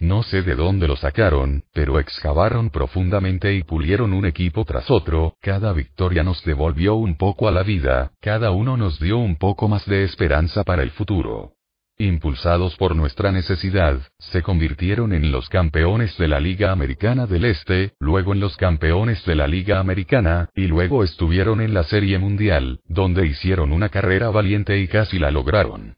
No 0.00 0.22
sé 0.22 0.40
de 0.40 0.54
dónde 0.54 0.88
lo 0.88 0.96
sacaron, 0.96 1.64
pero 1.74 2.00
excavaron 2.00 2.70
profundamente 2.70 3.54
y 3.54 3.62
pulieron 3.62 4.14
un 4.14 4.24
equipo 4.24 4.64
tras 4.64 4.90
otro, 4.90 5.34
cada 5.42 5.74
victoria 5.74 6.22
nos 6.22 6.42
devolvió 6.42 6.94
un 6.94 7.18
poco 7.18 7.48
a 7.48 7.52
la 7.52 7.62
vida, 7.62 8.10
cada 8.18 8.50
uno 8.50 8.78
nos 8.78 8.98
dio 8.98 9.18
un 9.18 9.36
poco 9.36 9.68
más 9.68 9.84
de 9.84 10.04
esperanza 10.04 10.64
para 10.64 10.82
el 10.82 10.90
futuro. 10.90 11.52
Impulsados 11.98 12.76
por 12.76 12.96
nuestra 12.96 13.30
necesidad, 13.30 14.00
se 14.18 14.42
convirtieron 14.42 15.12
en 15.12 15.30
los 15.30 15.50
campeones 15.50 16.16
de 16.16 16.28
la 16.28 16.40
Liga 16.40 16.72
Americana 16.72 17.26
del 17.26 17.44
Este, 17.44 17.92
luego 18.00 18.32
en 18.32 18.40
los 18.40 18.56
campeones 18.56 19.22
de 19.26 19.34
la 19.34 19.46
Liga 19.46 19.80
Americana, 19.80 20.48
y 20.54 20.66
luego 20.66 21.04
estuvieron 21.04 21.60
en 21.60 21.74
la 21.74 21.82
Serie 21.82 22.18
Mundial, 22.18 22.80
donde 22.86 23.26
hicieron 23.26 23.70
una 23.70 23.90
carrera 23.90 24.30
valiente 24.30 24.78
y 24.78 24.88
casi 24.88 25.18
la 25.18 25.30
lograron. 25.30 25.96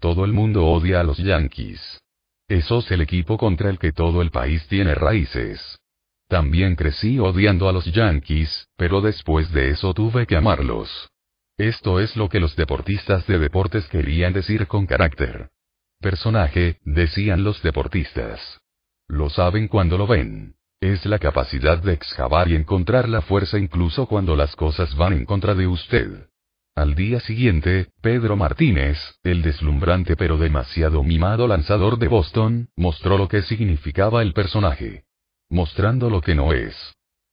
Todo 0.00 0.24
el 0.24 0.32
mundo 0.32 0.66
odia 0.66 0.98
a 0.98 1.04
los 1.04 1.18
Yankees. 1.18 2.03
Eso 2.48 2.80
es 2.80 2.90
el 2.90 3.00
equipo 3.00 3.38
contra 3.38 3.70
el 3.70 3.78
que 3.78 3.92
todo 3.92 4.20
el 4.20 4.30
país 4.30 4.66
tiene 4.68 4.94
raíces. 4.94 5.78
También 6.28 6.76
crecí 6.76 7.18
odiando 7.18 7.68
a 7.68 7.72
los 7.72 7.86
Yankees, 7.86 8.68
pero 8.76 9.00
después 9.00 9.50
de 9.52 9.70
eso 9.70 9.94
tuve 9.94 10.26
que 10.26 10.36
amarlos. 10.36 11.10
Esto 11.56 12.00
es 12.00 12.16
lo 12.16 12.28
que 12.28 12.40
los 12.40 12.56
deportistas 12.56 13.26
de 13.26 13.38
deportes 13.38 13.86
querían 13.88 14.32
decir 14.32 14.66
con 14.66 14.86
carácter. 14.86 15.50
Personaje, 16.00 16.78
decían 16.84 17.44
los 17.44 17.62
deportistas. 17.62 18.60
Lo 19.06 19.30
saben 19.30 19.68
cuando 19.68 19.96
lo 19.96 20.06
ven. 20.06 20.56
Es 20.80 21.06
la 21.06 21.18
capacidad 21.18 21.78
de 21.78 21.92
excavar 21.92 22.48
y 22.48 22.56
encontrar 22.56 23.08
la 23.08 23.22
fuerza 23.22 23.58
incluso 23.58 24.06
cuando 24.06 24.36
las 24.36 24.54
cosas 24.56 24.94
van 24.96 25.12
en 25.14 25.24
contra 25.24 25.54
de 25.54 25.66
usted. 25.66 26.28
Al 26.76 26.96
día 26.96 27.20
siguiente, 27.20 27.90
Pedro 28.02 28.34
Martínez, 28.36 28.98
el 29.22 29.42
deslumbrante 29.42 30.16
pero 30.16 30.38
demasiado 30.38 31.04
mimado 31.04 31.46
lanzador 31.46 32.00
de 32.00 32.08
Boston, 32.08 32.68
mostró 32.74 33.16
lo 33.16 33.28
que 33.28 33.42
significaba 33.42 34.22
el 34.22 34.32
personaje. 34.32 35.04
Mostrando 35.48 36.10
lo 36.10 36.20
que 36.20 36.34
no 36.34 36.52
es. 36.52 36.74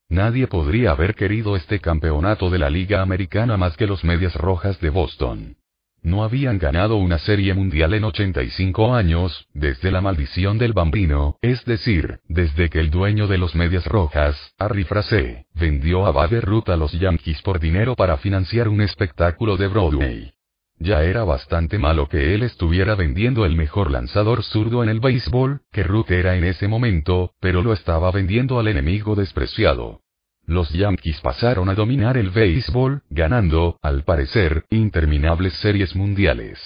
Nadie 0.09 0.45
podría 0.45 0.91
haber 0.91 1.15
querido 1.15 1.55
este 1.55 1.79
campeonato 1.79 2.51
de 2.51 2.59
la 2.59 2.69
Liga 2.69 3.01
Americana 3.01 3.57
más 3.57 3.75
que 3.77 3.87
los 3.87 4.03
Medias 4.03 4.35
Rojas 4.35 4.79
de 4.79 4.91
Boston. 4.91 5.55
No 6.03 6.23
habían 6.23 6.57
ganado 6.57 6.95
una 6.95 7.19
serie 7.19 7.53
mundial 7.53 7.93
en 7.93 8.03
85 8.03 8.95
años, 8.95 9.47
desde 9.53 9.91
la 9.91 10.01
maldición 10.01 10.57
del 10.57 10.73
bambino, 10.73 11.37
es 11.41 11.63
decir, 11.65 12.19
desde 12.27 12.69
que 12.69 12.79
el 12.79 12.89
dueño 12.89 13.27
de 13.27 13.37
los 13.37 13.53
medias 13.53 13.85
rojas, 13.85 14.35
Harry 14.57 14.83
Frase, 14.83 15.45
vendió 15.53 16.07
a 16.07 16.11
Babe 16.11 16.41
a 16.67 16.75
los 16.75 16.91
Yankees 16.93 17.43
por 17.43 17.59
dinero 17.59 17.95
para 17.95 18.17
financiar 18.17 18.67
un 18.67 18.81
espectáculo 18.81 19.57
de 19.57 19.67
Broadway. 19.67 20.33
Ya 20.79 21.03
era 21.03 21.23
bastante 21.23 21.77
malo 21.77 22.09
que 22.09 22.33
él 22.33 22.41
estuviera 22.41 22.95
vendiendo 22.95 23.45
el 23.45 23.55
mejor 23.55 23.91
lanzador 23.91 24.41
zurdo 24.41 24.81
en 24.81 24.89
el 24.89 24.99
béisbol, 24.99 25.61
que 25.71 25.83
Ruth 25.83 26.09
era 26.09 26.35
en 26.35 26.43
ese 26.43 26.67
momento, 26.67 27.35
pero 27.39 27.61
lo 27.61 27.73
estaba 27.73 28.09
vendiendo 28.09 28.59
al 28.59 28.67
enemigo 28.67 29.13
despreciado. 29.13 30.00
Los 30.51 30.69
Yankees 30.73 31.21
pasaron 31.21 31.69
a 31.69 31.75
dominar 31.75 32.17
el 32.17 32.29
béisbol, 32.29 33.03
ganando, 33.09 33.79
al 33.81 34.03
parecer, 34.03 34.65
interminables 34.69 35.53
series 35.53 35.95
mundiales. 35.95 36.59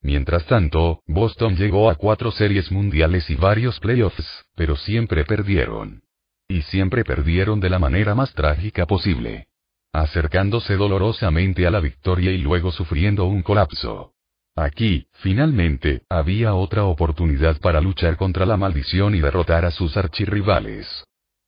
Mientras 0.00 0.46
tanto, 0.46 1.00
Boston 1.08 1.56
llegó 1.56 1.90
a 1.90 1.96
cuatro 1.96 2.30
series 2.30 2.70
mundiales 2.70 3.28
y 3.28 3.34
varios 3.34 3.80
playoffs, 3.80 4.46
pero 4.54 4.76
siempre 4.76 5.24
perdieron. 5.24 6.04
Y 6.46 6.62
siempre 6.62 7.02
perdieron 7.02 7.58
de 7.58 7.68
la 7.68 7.80
manera 7.80 8.14
más 8.14 8.32
trágica 8.32 8.86
posible. 8.86 9.48
Acercándose 9.92 10.76
dolorosamente 10.76 11.66
a 11.66 11.72
la 11.72 11.80
victoria 11.80 12.30
y 12.30 12.38
luego 12.38 12.70
sufriendo 12.70 13.24
un 13.24 13.42
colapso. 13.42 14.12
Aquí, 14.54 15.08
finalmente, 15.14 16.02
había 16.08 16.54
otra 16.54 16.84
oportunidad 16.84 17.58
para 17.58 17.80
luchar 17.80 18.16
contra 18.16 18.46
la 18.46 18.56
maldición 18.56 19.16
y 19.16 19.20
derrotar 19.20 19.64
a 19.64 19.72
sus 19.72 19.96
archirrivales. 19.96 21.04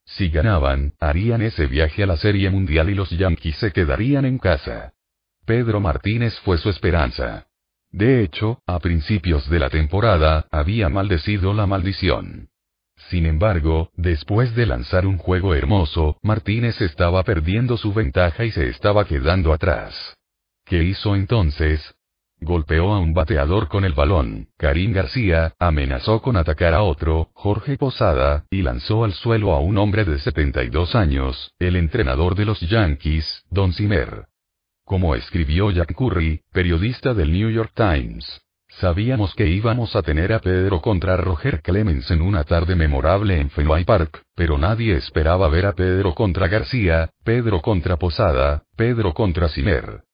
Si 0.09 0.31
ganaban, 0.31 0.95
harían 1.01 1.43
ese 1.43 1.67
viaje 1.67 2.03
a 2.03 2.07
la 2.07 2.17
Serie 2.17 2.49
Mundial 2.49 2.89
y 2.89 2.95
los 2.95 3.11
Yankees 3.11 3.57
se 3.57 3.73
quedarían 3.73 4.25
en 4.25 4.39
casa. 4.39 4.95
Pedro 5.45 5.81
Martínez 5.81 6.39
fue 6.41 6.57
su 6.57 6.71
esperanza. 6.71 7.47
De 7.91 8.23
hecho, 8.23 8.61
a 8.67 8.79
principios 8.81 9.49
de 9.51 9.59
la 9.59 9.69
temporada, 9.69 10.47
había 10.51 10.89
maldecido 10.89 11.53
la 11.53 11.67
maldición. 11.67 12.49
Sin 13.11 13.27
embargo, 13.27 13.91
después 13.97 14.55
de 14.55 14.67
lanzar 14.67 15.07
un 15.07 15.19
juego 15.19 15.55
hermoso, 15.55 16.19
Martínez 16.23 16.81
estaba 16.81 17.23
perdiendo 17.23 17.77
su 17.77 17.93
ventaja 17.93 18.45
y 18.45 18.51
se 18.51 18.69
estaba 18.69 19.05
quedando 19.05 19.53
atrás. 19.53 20.17
¿Qué 20.65 20.85
hizo 20.85 21.17
entonces? 21.17 21.95
Golpeó 22.41 22.95
a 22.95 23.01
un 23.01 23.15
bateador 23.15 23.67
con 23.69 23.85
el 23.85 23.95
balón, 23.95 24.49
Karim 24.57 24.93
García, 24.93 25.55
amenazó 25.59 26.23
con 26.23 26.37
atacar 26.37 26.73
a 26.73 26.83
otro, 26.83 27.31
Jorge 27.35 27.77
Posada, 27.77 28.45
y 28.49 28.63
lanzó 28.63 29.03
al 29.03 29.13
suelo 29.13 29.53
a 29.53 29.61
un 29.61 29.77
hombre 29.77 30.05
de 30.05 30.19
72 30.21 30.95
años, 30.95 31.53
el 31.59 31.75
entrenador 31.75 32.37
de 32.37 32.45
los 32.45 32.61
Yankees, 32.61 33.45
Don 33.51 33.73
Zimmer. 33.73 34.27
Como 34.85 35.17
escribió 35.17 35.71
Jack 35.73 35.95
Curry, 35.95 36.41
periodista 36.53 37.13
del 37.13 37.33
New 37.33 37.51
York 37.51 37.73
Times. 37.75 38.41
Sabíamos 38.81 39.35
que 39.35 39.49
íbamos 39.49 39.97
a 39.97 40.03
tener 40.03 40.33
a 40.33 40.39
Pedro 40.39 40.81
contra 40.81 41.17
Roger 41.17 41.61
Clemens 41.63 42.09
en 42.13 42.23
una 42.23 42.45
tarde 42.45 42.77
memorable 42.77 43.41
en 43.41 43.51
Fenway 43.51 43.85
Park, 43.85 44.23
pero 44.37 44.57
nadie 44.59 44.95
esperaba 44.95 45.49
ver 45.49 45.67
a 45.67 45.73
Pedro 45.73 46.15
contra 46.15 46.47
García, 46.47 47.11
Pedro 47.25 47.61
contra 47.61 47.97
Posada, 47.97 48.63
Pedro 48.77 49.13
contra 49.13 49.49
Zimmer. 49.49 50.08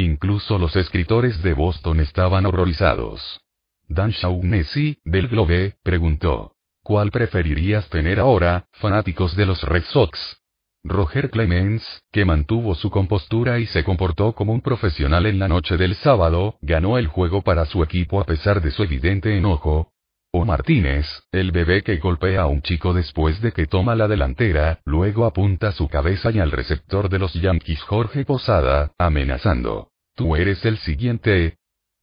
Incluso 0.00 0.56
los 0.56 0.76
escritores 0.76 1.42
de 1.42 1.52
Boston 1.52 2.00
estaban 2.00 2.46
horrorizados. 2.46 3.42
Dan 3.86 4.12
Shaughnessy, 4.12 4.98
del 5.04 5.28
Globe, 5.28 5.74
preguntó. 5.82 6.54
¿Cuál 6.82 7.10
preferirías 7.10 7.86
tener 7.90 8.18
ahora, 8.18 8.64
fanáticos 8.72 9.36
de 9.36 9.44
los 9.44 9.62
Red 9.62 9.84
Sox? 9.92 10.40
Roger 10.84 11.28
Clemens, 11.28 12.02
que 12.10 12.24
mantuvo 12.24 12.74
su 12.74 12.88
compostura 12.88 13.58
y 13.58 13.66
se 13.66 13.84
comportó 13.84 14.32
como 14.32 14.54
un 14.54 14.62
profesional 14.62 15.26
en 15.26 15.38
la 15.38 15.48
noche 15.48 15.76
del 15.76 15.94
sábado, 15.96 16.56
ganó 16.62 16.96
el 16.96 17.06
juego 17.06 17.42
para 17.42 17.66
su 17.66 17.82
equipo 17.82 18.22
a 18.22 18.24
pesar 18.24 18.62
de 18.62 18.70
su 18.70 18.82
evidente 18.82 19.36
enojo. 19.36 19.92
O 20.32 20.46
Martínez, 20.46 21.06
el 21.30 21.52
bebé 21.52 21.82
que 21.82 21.98
golpea 21.98 22.42
a 22.42 22.46
un 22.46 22.62
chico 22.62 22.94
después 22.94 23.42
de 23.42 23.52
que 23.52 23.66
toma 23.66 23.96
la 23.96 24.08
delantera, 24.08 24.80
luego 24.86 25.26
apunta 25.26 25.72
su 25.72 25.88
cabeza 25.88 26.30
y 26.30 26.38
al 26.38 26.52
receptor 26.52 27.10
de 27.10 27.18
los 27.18 27.34
Yankees 27.34 27.82
Jorge 27.82 28.24
Posada, 28.24 28.92
amenazando. 28.96 29.89
Tú 30.20 30.36
eres 30.36 30.62
el 30.66 30.76
siguiente. 30.76 31.56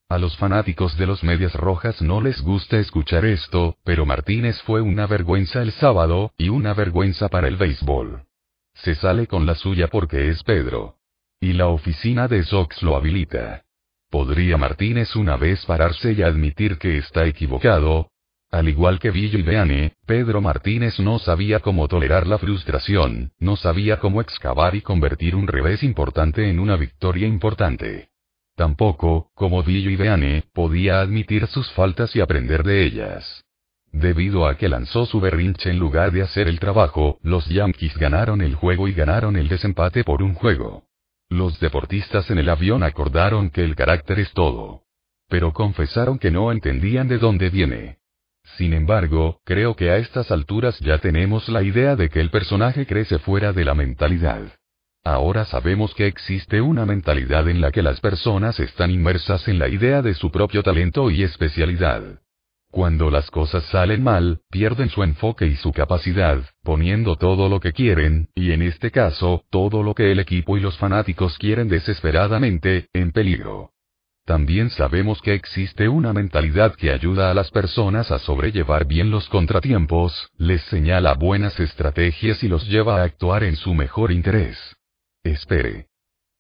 A 0.10 0.18
los 0.18 0.36
fanáticos 0.38 0.98
de 0.98 1.06
los 1.06 1.24
Medias 1.24 1.54
Rojas 1.54 2.02
no 2.02 2.20
les 2.20 2.42
gusta 2.42 2.80
escuchar 2.80 3.26
esto, 3.26 3.78
pero 3.84 4.08
Martínez 4.08 4.60
fue 4.64 4.82
una 4.82 5.06
vergüenza 5.06 5.62
el 5.62 5.72
sábado, 5.72 6.32
y 6.36 6.50
una 6.50 6.74
vergüenza 6.74 7.30
para 7.30 7.48
el 7.48 7.58
béisbol. 7.58 8.24
Se 8.74 8.96
sale 8.96 9.28
con 9.28 9.46
la 9.46 9.54
suya 9.54 9.88
porque 9.90 10.30
es 10.30 10.42
Pedro. 10.42 10.96
Y 11.40 11.54
la 11.54 11.68
oficina 11.68 12.28
de 12.28 12.42
Sox 12.42 12.82
lo 12.82 12.96
habilita. 12.96 13.66
¿Podría 14.10 14.58
Martínez 14.58 15.16
una 15.16 15.38
vez 15.38 15.64
pararse 15.68 16.14
y 16.14 16.24
admitir 16.24 16.80
que 16.80 16.98
está 16.98 17.28
equivocado? 17.28 18.10
Al 18.50 18.70
igual 18.70 19.00
que 19.00 19.12
Villo 19.12 19.38
y 19.38 19.42
Beane, 19.42 19.94
Pedro 20.06 20.40
Martínez 20.42 21.00
no 21.00 21.20
sabía 21.20 21.60
cómo 21.60 21.88
tolerar 21.88 22.28
la 22.28 22.38
frustración, 22.38 23.34
no 23.40 23.58
sabía 23.58 24.00
cómo 24.00 24.22
excavar 24.22 24.76
y 24.76 24.82
convertir 24.82 25.36
un 25.36 25.48
revés 25.48 25.84
importante 25.84 26.50
en 26.50 26.60
una 26.60 26.78
victoria 26.78 27.28
importante. 27.28 28.10
Tampoco, 28.56 29.32
como 29.36 29.64
Villo 29.64 29.90
y 29.90 29.98
Beane, 29.98 30.46
podía 30.54 31.02
admitir 31.02 31.46
sus 31.48 31.70
faltas 31.74 32.16
y 32.16 32.22
aprender 32.22 32.64
de 32.64 32.86
ellas. 32.86 33.44
Debido 33.92 34.48
a 34.48 34.56
que 34.58 34.70
lanzó 34.70 35.06
su 35.06 35.20
berrinche 35.20 35.70
en 35.70 35.80
lugar 35.80 36.12
de 36.12 36.22
hacer 36.22 36.48
el 36.48 36.60
trabajo, 36.60 37.20
los 37.24 37.48
Yankees 37.48 37.98
ganaron 37.98 38.42
el 38.42 38.56
juego 38.56 38.88
y 38.88 38.94
ganaron 38.94 39.36
el 39.36 39.48
desempate 39.48 40.04
por 40.04 40.24
un 40.24 40.34
juego. 40.34 40.84
Los 41.30 41.60
deportistas 41.60 42.30
en 42.32 42.38
el 42.38 42.50
avión 42.50 42.84
acordaron 42.84 43.50
que 43.50 43.64
el 43.64 43.76
carácter 43.76 44.20
es 44.20 44.32
todo. 44.34 44.84
Pero 45.28 45.52
confesaron 45.52 46.18
que 46.18 46.32
no 46.32 46.52
entendían 46.52 47.08
de 47.08 47.18
dónde 47.18 47.50
viene. 47.50 47.98
Sin 48.56 48.74
embargo, 48.74 49.42
creo 49.44 49.76
que 49.76 49.92
a 49.92 49.98
estas 49.98 50.32
alturas 50.32 50.80
ya 50.80 50.98
tenemos 51.00 51.50
la 51.50 51.64
idea 51.64 51.96
de 51.96 52.10
que 52.10 52.22
el 52.22 52.30
personaje 52.30 52.86
crece 52.86 53.20
fuera 53.20 53.54
de 53.54 53.66
la 53.66 53.76
mentalidad. 53.76 54.42
Ahora 55.04 55.46
sabemos 55.46 55.94
que 55.94 56.08
existe 56.08 56.60
una 56.62 56.86
mentalidad 56.86 57.48
en 57.48 57.62
la 57.62 57.72
que 57.72 57.82
las 57.82 58.02
personas 58.02 58.60
están 58.60 58.92
inmersas 58.92 59.48
en 59.48 59.60
la 59.60 59.70
idea 59.70 60.02
de 60.02 60.14
su 60.14 60.32
propio 60.32 60.64
talento 60.64 61.12
y 61.12 61.24
especialidad. 61.24 62.20
Cuando 62.72 63.10
las 63.10 63.32
cosas 63.32 63.64
salen 63.66 64.04
mal, 64.04 64.42
pierden 64.50 64.90
su 64.90 65.04
enfoque 65.04 65.48
y 65.48 65.56
su 65.56 65.72
capacidad, 65.72 66.44
poniendo 66.64 67.16
todo 67.16 67.48
lo 67.48 67.60
que 67.60 67.72
quieren, 67.72 68.28
y 68.36 68.52
en 68.52 68.62
este 68.62 68.92
caso, 68.92 69.46
todo 69.50 69.82
lo 69.84 69.94
que 69.96 70.12
el 70.12 70.20
equipo 70.20 70.58
y 70.58 70.60
los 70.60 70.78
fanáticos 70.78 71.38
quieren 71.38 71.70
desesperadamente, 71.70 72.90
en 72.94 73.12
peligro. 73.12 73.72
También 74.28 74.70
sabemos 74.72 75.22
que 75.22 75.34
existe 75.34 75.88
una 75.88 76.12
mentalidad 76.12 76.76
que 76.76 76.92
ayuda 76.92 77.32
a 77.32 77.34
las 77.34 77.50
personas 77.50 78.12
a 78.12 78.20
sobrellevar 78.20 78.84
bien 78.84 79.10
los 79.10 79.30
contratiempos, 79.30 80.30
les 80.38 80.62
señala 80.64 81.14
buenas 81.14 81.58
estrategias 81.62 82.44
y 82.44 82.50
los 82.50 82.68
lleva 82.68 83.00
a 83.00 83.06
actuar 83.06 83.46
en 83.46 83.56
su 83.56 83.74
mejor 83.74 84.12
interés. 84.12 84.58
Espere. 85.24 85.88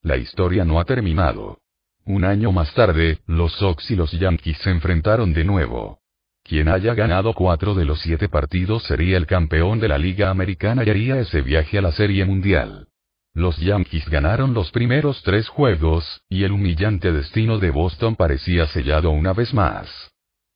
La 0.01 0.17
historia 0.17 0.65
no 0.65 0.81
ha 0.81 0.83
terminado. 0.83 1.59
Un 2.03 2.25
año 2.25 2.51
más 2.51 2.73
tarde, 2.73 3.19
los 3.25 3.53
Sox 3.53 3.89
y 3.89 3.95
los 3.95 4.11
Yankees 4.11 4.57
se 4.57 4.69
enfrentaron 4.69 5.31
de 5.31 5.45
nuevo. 5.45 5.99
Quien 6.43 6.67
haya 6.67 6.93
ganado 6.93 7.33
cuatro 7.33 7.73
de 7.73 7.85
los 7.85 8.01
siete 8.01 8.27
partidos 8.27 8.83
sería 8.83 9.15
el 9.15 9.27
campeón 9.27 9.79
de 9.79 9.87
la 9.87 9.97
Liga 9.97 10.29
Americana 10.29 10.83
y 10.85 10.89
haría 10.89 11.21
ese 11.21 11.41
viaje 11.41 11.77
a 11.77 11.81
la 11.83 11.93
Serie 11.93 12.25
Mundial. 12.25 12.86
Los 13.37 13.55
Yankees 13.57 14.09
ganaron 14.09 14.55
los 14.55 14.71
primeros 14.71 15.21
tres 15.21 15.47
juegos, 15.47 16.23
y 16.27 16.43
el 16.43 16.53
humillante 16.53 17.11
destino 17.11 17.59
de 17.59 17.69
Boston 17.69 18.15
parecía 18.15 18.65
sellado 18.65 19.11
una 19.11 19.31
vez 19.31 19.53
más. 19.53 19.87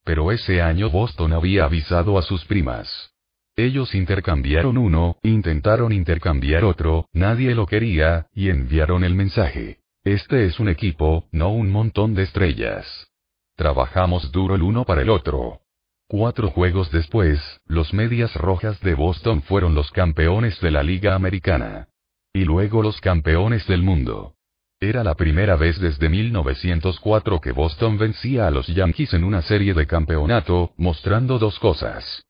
Pero 0.03 0.31
ese 0.31 0.63
año 0.63 0.89
Boston 0.89 1.31
había 1.31 1.65
avisado 1.65 2.17
a 2.17 2.23
sus 2.23 2.43
primas. 2.45 3.11
Ellos 3.55 3.93
intercambiaron 3.93 4.79
uno, 4.79 5.17
intentaron 5.21 5.91
intercambiar 5.91 6.63
otro, 6.63 7.05
nadie 7.13 7.53
lo 7.53 7.67
quería, 7.67 8.25
y 8.33 8.49
enviaron 8.49 9.03
el 9.03 9.13
mensaje. 9.13 9.77
Este 10.03 10.45
es 10.45 10.59
un 10.59 10.67
equipo, 10.67 11.27
no 11.31 11.49
un 11.49 11.69
montón 11.69 12.15
de 12.15 12.23
estrellas. 12.23 13.11
Trabajamos 13.57 14.31
duro 14.31 14.55
el 14.55 14.63
uno 14.63 14.85
para 14.85 15.03
el 15.03 15.11
otro. 15.11 15.59
Cuatro 16.07 16.49
juegos 16.49 16.89
después, 16.89 17.39
los 17.67 17.93
Medias 17.93 18.33
Rojas 18.35 18.79
de 18.81 18.95
Boston 18.95 19.43
fueron 19.43 19.75
los 19.75 19.91
campeones 19.91 20.59
de 20.61 20.71
la 20.71 20.81
Liga 20.81 21.13
Americana. 21.13 21.89
Y 22.33 22.45
luego 22.45 22.81
los 22.81 23.01
campeones 23.01 23.67
del 23.67 23.83
mundo. 23.83 24.35
Era 24.79 25.03
la 25.03 25.15
primera 25.15 25.57
vez 25.57 25.79
desde 25.79 26.09
1904 26.09 27.41
que 27.41 27.51
Boston 27.51 27.97
vencía 27.97 28.47
a 28.47 28.51
los 28.51 28.67
Yankees 28.67 29.13
en 29.13 29.23
una 29.23 29.41
serie 29.41 29.73
de 29.73 29.85
campeonato, 29.85 30.73
mostrando 30.77 31.37
dos 31.37 31.59
cosas. 31.59 32.23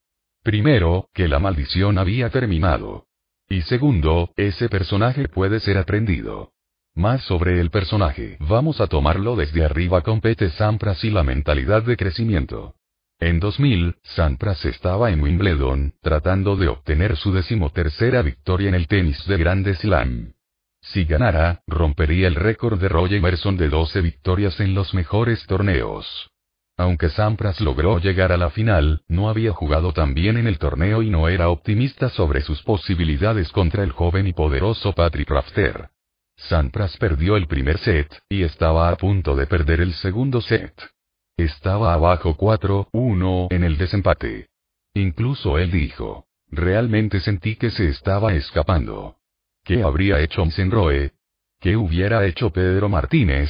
Primero, 0.44 1.08
que 1.14 1.28
la 1.28 1.40
maldición 1.40 1.98
había 1.98 2.30
terminado. 2.30 3.06
Y 3.48 3.62
segundo, 3.62 4.32
ese 4.36 4.70
personaje 4.70 5.28
puede 5.28 5.60
ser 5.60 5.78
aprendido. 5.78 6.52
Más 6.96 7.22
sobre 7.24 7.62
el 7.62 7.70
personaje. 7.70 8.38
Vamos 8.40 8.82
a 8.82 8.88
tomarlo 8.88 9.36
desde 9.36 9.64
arriba 9.64 10.02
con 10.02 10.20
Pete 10.20 10.50
Sampras 10.50 11.04
y 11.04 11.12
la 11.12 11.24
mentalidad 11.24 11.84
de 11.84 11.96
crecimiento. 11.96 12.76
En 13.22 13.40
2000, 13.40 13.98
Sampras 14.02 14.66
estaba 14.66 15.12
en 15.12 15.22
Wimbledon, 15.22 15.94
tratando 16.02 16.56
de 16.56 16.70
obtener 16.70 17.16
su 17.18 17.32
decimotercera 17.32 18.24
victoria 18.24 18.70
en 18.70 18.74
el 18.74 18.88
tenis 18.88 19.24
de 19.28 19.38
Grande 19.38 19.76
Slam. 19.76 20.34
Si 20.82 21.06
ganara, 21.06 21.62
rompería 21.68 22.28
el 22.28 22.34
récord 22.34 22.82
de 22.82 22.90
Roger 22.90 23.20
Emerson 23.20 23.58
de 23.58 23.70
12 23.70 24.02
victorias 24.02 24.60
en 24.60 24.74
los 24.74 24.96
mejores 24.96 25.46
torneos. 25.46 26.32
Aunque 26.78 27.10
Sampras 27.10 27.62
logró 27.62 28.00
llegar 28.00 28.32
a 28.32 28.38
la 28.38 28.50
final, 28.50 29.04
no 29.08 29.30
había 29.30 29.52
jugado 29.52 29.94
tan 29.94 30.16
bien 30.16 30.38
en 30.38 30.48
el 30.48 30.58
torneo 30.58 31.04
y 31.04 31.12
no 31.12 31.30
era 31.30 31.50
optimista 31.50 32.10
sobre 32.10 32.42
sus 32.42 32.64
posibilidades 32.64 33.52
contra 33.52 33.84
el 33.84 33.92
joven 33.92 34.26
y 34.26 34.34
poderoso 34.34 34.94
Patrick 34.94 35.30
Rafter. 35.30 35.90
Sampras 36.38 36.98
perdió 36.98 37.38
el 37.38 37.46
primer 37.46 37.78
set, 37.78 38.24
y 38.30 38.42
estaba 38.42 38.90
a 38.90 38.96
punto 38.96 39.36
de 39.36 39.46
perder 39.46 39.80
el 39.80 39.94
segundo 39.94 40.42
set. 40.42 40.74
Estaba 41.44 41.94
abajo 41.94 42.38
4-1 42.38 43.48
en 43.50 43.64
el 43.64 43.78
desempate. 43.78 44.50
Incluso 44.94 45.58
él 45.58 45.72
dijo. 45.72 46.28
Realmente 46.50 47.20
sentí 47.20 47.56
que 47.56 47.72
se 47.72 47.88
estaba 47.90 48.34
escapando. 48.34 49.16
¿Qué 49.64 49.82
habría 49.82 50.20
hecho 50.20 50.46
Msenroe? 50.46 51.14
¿Qué 51.60 51.76
hubiera 51.78 52.26
hecho 52.26 52.52
Pedro 52.52 52.90
Martínez? 52.90 53.50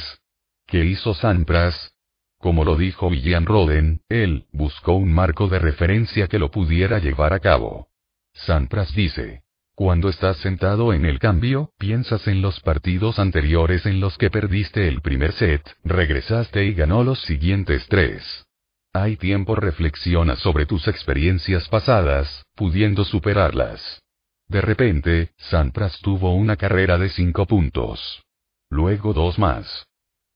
¿Qué 0.66 0.84
hizo 0.84 1.12
Sampras? 1.12 1.94
Como 2.38 2.64
lo 2.64 2.76
dijo 2.76 3.08
William 3.08 3.44
Roden, 3.44 4.00
él 4.08 4.46
buscó 4.52 4.94
un 4.94 5.12
marco 5.12 5.48
de 5.48 5.58
referencia 5.58 6.28
que 6.28 6.38
lo 6.38 6.50
pudiera 6.50 6.98
llevar 6.98 7.34
a 7.34 7.40
cabo. 7.40 7.88
Sampras 8.32 8.94
dice. 8.94 9.42
Cuando 9.84 10.10
estás 10.10 10.36
sentado 10.36 10.92
en 10.92 11.04
el 11.04 11.18
cambio, 11.18 11.72
piensas 11.76 12.28
en 12.28 12.40
los 12.40 12.60
partidos 12.60 13.18
anteriores 13.18 13.84
en 13.84 13.98
los 13.98 14.16
que 14.16 14.30
perdiste 14.30 14.86
el 14.86 15.00
primer 15.00 15.32
set, 15.32 15.60
regresaste 15.82 16.66
y 16.66 16.72
ganó 16.72 17.02
los 17.02 17.20
siguientes 17.22 17.88
tres. 17.88 18.46
Hay 18.92 19.16
tiempo 19.16 19.56
reflexiona 19.56 20.36
sobre 20.36 20.66
tus 20.66 20.86
experiencias 20.86 21.68
pasadas, 21.68 22.44
pudiendo 22.54 23.04
superarlas. 23.04 24.00
De 24.46 24.60
repente, 24.60 25.32
Sampras 25.36 25.98
tuvo 26.00 26.32
una 26.32 26.54
carrera 26.54 26.96
de 26.96 27.08
cinco 27.08 27.46
puntos. 27.46 28.22
Luego 28.70 29.12
dos 29.12 29.36
más. 29.40 29.88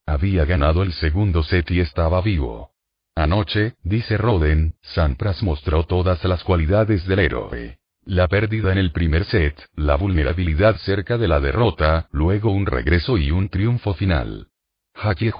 Había 0.07 0.45
ganado 0.45 0.83
el 0.83 0.93
segundo 0.93 1.45
set 1.45 1.71
y 1.71 1.79
estaba 1.79 2.21
vivo. 2.21 2.73
Anoche, 3.15 3.77
dice 3.85 4.19
Roden, 4.19 4.75
Sampras 4.83 5.45
mostró 5.45 5.85
todas 5.85 6.25
las 6.25 6.43
cualidades 6.43 7.07
del 7.07 7.21
héroe. 7.21 7.79
La 8.07 8.29
pérdida 8.29 8.71
en 8.71 8.79
el 8.79 8.93
primer 8.93 9.25
set, 9.25 9.61
la 9.75 9.97
vulnerabilidad 9.97 10.77
cerca 10.77 11.19
de 11.19 11.27
la 11.27 11.41
derrota, 11.41 12.07
luego 12.13 12.53
un 12.53 12.65
regreso 12.65 13.19
y 13.19 13.33
un 13.33 13.49
triunfo 13.49 13.95
final. 13.95 14.47
Jackie 14.95 15.33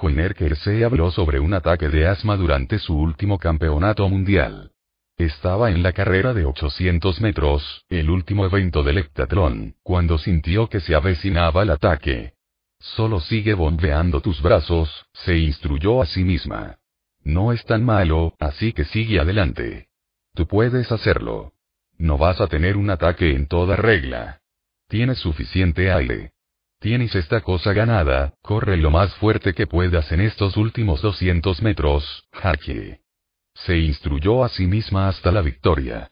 se 0.55 0.83
habló 0.83 1.09
sobre 1.09 1.39
un 1.39 1.53
ataque 1.53 1.87
de 1.87 2.07
asma 2.07 2.35
durante 2.35 2.77
su 2.77 2.93
último 2.93 3.39
campeonato 3.39 4.09
mundial. 4.09 4.73
Estaba 5.15 5.71
en 5.71 5.81
la 5.81 5.93
carrera 5.93 6.33
de 6.33 6.43
800 6.43 7.21
metros, 7.21 7.85
el 7.87 8.09
último 8.09 8.45
evento 8.45 8.83
del 8.83 8.97
heptatlón, 8.97 9.75
cuando 9.81 10.17
sintió 10.17 10.67
que 10.67 10.81
se 10.81 10.93
avecinaba 10.93 11.63
el 11.63 11.69
ataque. 11.69 12.33
Solo 12.79 13.21
sigue 13.21 13.53
bombeando 13.53 14.19
tus 14.19 14.41
brazos, 14.41 15.05
se 15.13 15.37
instruyó 15.37 16.01
a 16.01 16.05
sí 16.05 16.25
misma. 16.25 16.79
No 17.23 17.53
es 17.53 17.63
tan 17.63 17.85
malo, 17.85 18.35
así 18.39 18.73
que 18.73 18.83
sigue 18.83 19.21
adelante. 19.21 19.87
Tú 20.35 20.47
puedes 20.47 20.91
hacerlo. 20.91 21.53
No 21.97 22.17
vas 22.17 22.39
a 22.39 22.47
tener 22.47 22.77
un 22.77 22.89
ataque 22.89 23.31
en 23.31 23.47
toda 23.47 23.75
regla. 23.75 24.39
Tienes 24.87 25.17
suficiente 25.17 25.91
aire. 25.91 26.31
Tienes 26.79 27.15
esta 27.15 27.41
cosa 27.41 27.73
ganada, 27.73 28.35
corre 28.41 28.77
lo 28.77 28.91
más 28.91 29.13
fuerte 29.15 29.53
que 29.53 29.65
puedas 29.65 30.11
en 30.11 30.21
estos 30.21 30.57
últimos 30.57 31.01
200 31.01 31.61
metros, 31.63 32.27
Haki. 32.31 32.97
Se 33.55 33.77
instruyó 33.79 34.43
a 34.43 34.49
sí 34.49 34.67
misma 34.67 35.09
hasta 35.09 35.31
la 35.31 35.41
victoria. 35.41 36.11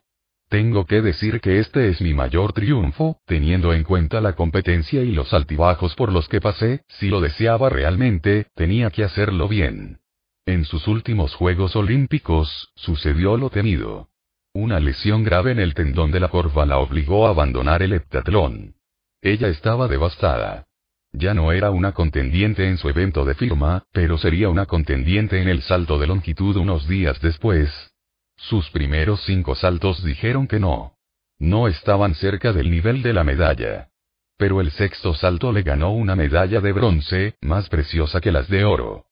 Tengo 0.50 0.86
que 0.86 1.02
decir 1.02 1.40
que 1.40 1.60
este 1.60 1.90
es 1.90 2.02
mi 2.02 2.14
mayor 2.16 2.54
triunfo, 2.54 3.20
teniendo 3.26 3.74
en 3.74 3.84
cuenta 3.84 4.22
la 4.22 4.34
competencia 4.34 5.04
y 5.04 5.12
los 5.12 5.34
altibajos 5.34 5.96
por 5.96 6.12
los 6.12 6.28
que 6.28 6.42
pasé, 6.42 6.82
si 6.88 7.10
lo 7.10 7.22
deseaba 7.22 7.70
realmente, 7.70 8.48
tenía 8.56 8.90
que 8.90 9.04
hacerlo 9.04 9.48
bien. 9.48 10.00
En 10.48 10.66
sus 10.66 10.88
últimos 10.88 11.36
Juegos 11.36 11.76
Olímpicos, 11.76 12.72
sucedió 12.76 13.38
lo 13.38 13.50
temido. 13.50 14.10
Una 14.56 14.80
lesión 14.80 15.26
grave 15.26 15.52
en 15.52 15.60
el 15.60 15.74
tendón 15.74 16.12
de 16.12 16.22
la 16.22 16.30
corva 16.30 16.66
la 16.66 16.78
obligó 16.78 17.28
a 17.28 17.32
abandonar 17.32 17.84
el 17.84 17.92
heptatlón. 17.92 18.76
Ella 19.22 19.50
estaba 19.50 19.90
devastada. 19.90 20.66
Ya 21.12 21.34
no 21.34 21.52
era 21.52 21.72
una 21.72 21.92
contendiente 21.92 22.66
en 22.70 22.78
su 22.78 22.88
evento 22.88 23.26
de 23.26 23.36
firma, 23.36 23.84
pero 23.92 24.18
sería 24.18 24.48
una 24.48 24.66
contendiente 24.66 25.42
en 25.42 25.50
el 25.50 25.62
salto 25.62 26.00
de 26.00 26.08
longitud 26.08 26.56
unos 26.56 26.88
días 26.88 27.20
después, 27.20 27.70
sus 28.38 28.70
primeros 28.70 29.26
cinco 29.26 29.56
saltos 29.56 30.02
dijeron 30.02 30.48
que 30.48 30.62
no. 30.62 30.94
No 31.38 31.68
estaban 31.68 32.16
cerca 32.16 32.54
del 32.54 32.72
nivel 32.72 33.02
de 33.02 33.12
la 33.12 33.26
medalla. 33.26 33.90
Pero 34.38 34.62
el 34.62 34.72
sexto 34.72 35.14
salto 35.16 35.52
le 35.52 35.64
ganó 35.64 35.92
una 35.92 36.16
medalla 36.16 36.62
de 36.62 36.72
bronce, 36.72 37.36
más 37.42 37.68
preciosa 37.68 38.22
que 38.22 38.32
las 38.32 38.48
de 38.48 38.64
oro. 38.64 39.06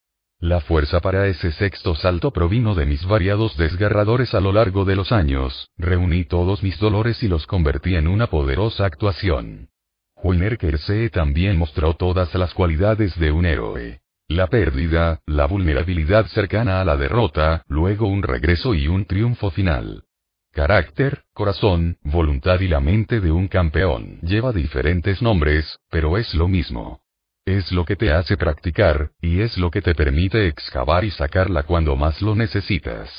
La 0.44 0.60
fuerza 0.60 1.00
para 1.00 1.28
ese 1.28 1.54
sexto 1.54 1.96
salto 1.96 2.32
provino 2.32 2.76
de 2.76 2.86
mis 2.86 3.06
variados 3.06 3.56
desgarradores 3.56 4.34
a 4.34 4.42
lo 4.42 4.52
largo 4.52 4.84
de 4.84 4.98
los 4.98 5.14
años, 5.14 5.70
reuní 5.78 6.26
todos 6.26 6.62
mis 6.64 6.78
dolores 6.80 7.24
y 7.24 7.30
los 7.30 7.48
convertí 7.48 7.96
en 7.96 8.10
una 8.10 8.28
poderosa 8.28 8.84
actuación. 8.84 9.70
Juiner 10.16 10.58
Kersee 10.58 11.10
también 11.10 11.58
mostró 11.58 11.94
todas 11.94 12.36
las 12.36 12.54
cualidades 12.54 13.18
de 13.18 13.32
un 13.32 13.46
héroe. 13.46 14.02
La 14.28 14.48
pérdida, 14.48 15.22
la 15.28 15.46
vulnerabilidad 15.46 16.26
cercana 16.26 16.82
a 16.82 16.84
la 16.84 16.98
derrota, 16.98 17.64
luego 17.70 18.08
un 18.08 18.22
regreso 18.22 18.74
y 18.74 18.90
un 18.90 19.06
triunfo 19.06 19.50
final. 19.50 20.04
Carácter, 20.52 21.24
corazón, 21.34 22.00
voluntad 22.04 22.60
y 22.60 22.68
la 22.68 22.82
mente 22.82 23.22
de 23.22 23.32
un 23.32 23.48
campeón. 23.48 24.20
Lleva 24.22 24.52
diferentes 24.52 25.22
nombres, 25.22 25.80
pero 25.90 26.18
es 26.18 26.36
lo 26.36 26.50
mismo. 26.50 27.03
Es 27.46 27.74
lo 27.74 27.84
que 27.84 27.98
te 27.98 28.10
hace 28.10 28.38
practicar, 28.38 29.12
y 29.22 29.42
es 29.42 29.58
lo 29.58 29.70
que 29.70 29.82
te 29.82 29.94
permite 29.94 30.48
excavar 30.48 31.04
y 31.04 31.12
sacarla 31.12 31.64
cuando 31.64 31.98
más 31.98 32.22
lo 32.22 32.36
necesitas. 32.36 33.10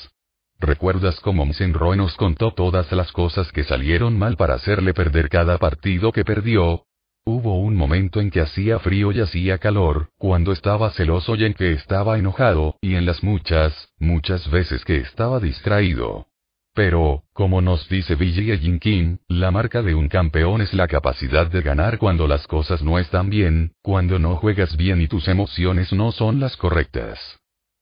¿Recuerdas 0.58 1.20
cómo 1.20 1.44
Msenroe 1.44 1.94
nos 1.94 2.16
contó 2.16 2.52
todas 2.52 2.90
las 2.92 3.12
cosas 3.12 3.52
que 3.52 3.64
salieron 3.64 4.18
mal 4.18 4.36
para 4.38 4.54
hacerle 4.54 4.94
perder 4.94 5.28
cada 5.28 5.58
partido 5.58 6.10
que 6.10 6.24
perdió? 6.24 6.86
Hubo 7.26 7.60
un 7.60 7.76
momento 7.76 8.18
en 8.20 8.30
que 8.30 8.40
hacía 8.40 8.78
frío 8.78 9.12
y 9.12 9.20
hacía 9.20 9.58
calor, 9.58 10.08
cuando 10.16 10.52
estaba 10.52 10.90
celoso 10.92 11.34
y 11.34 11.44
en 11.44 11.52
que 11.52 11.72
estaba 11.72 12.18
enojado, 12.18 12.76
y 12.80 12.94
en 12.94 13.04
las 13.04 13.22
muchas, 13.22 13.90
muchas 13.98 14.50
veces 14.50 14.86
que 14.86 14.96
estaba 14.98 15.38
distraído. 15.38 16.28
Pero, 16.74 17.22
como 17.32 17.60
nos 17.60 17.88
dice 17.88 18.16
Billy 18.16 18.58
Jenkins, 18.58 19.20
la 19.28 19.52
marca 19.52 19.80
de 19.80 19.94
un 19.94 20.08
campeón 20.08 20.60
es 20.60 20.74
la 20.74 20.88
capacidad 20.88 21.46
de 21.46 21.62
ganar 21.62 21.98
cuando 21.98 22.26
las 22.26 22.48
cosas 22.48 22.82
no 22.82 22.98
están 22.98 23.30
bien, 23.30 23.74
cuando 23.80 24.18
no 24.18 24.34
juegas 24.36 24.76
bien 24.76 25.00
y 25.00 25.06
tus 25.06 25.28
emociones 25.28 25.92
no 25.92 26.10
son 26.10 26.40
las 26.40 26.56
correctas. 26.56 27.20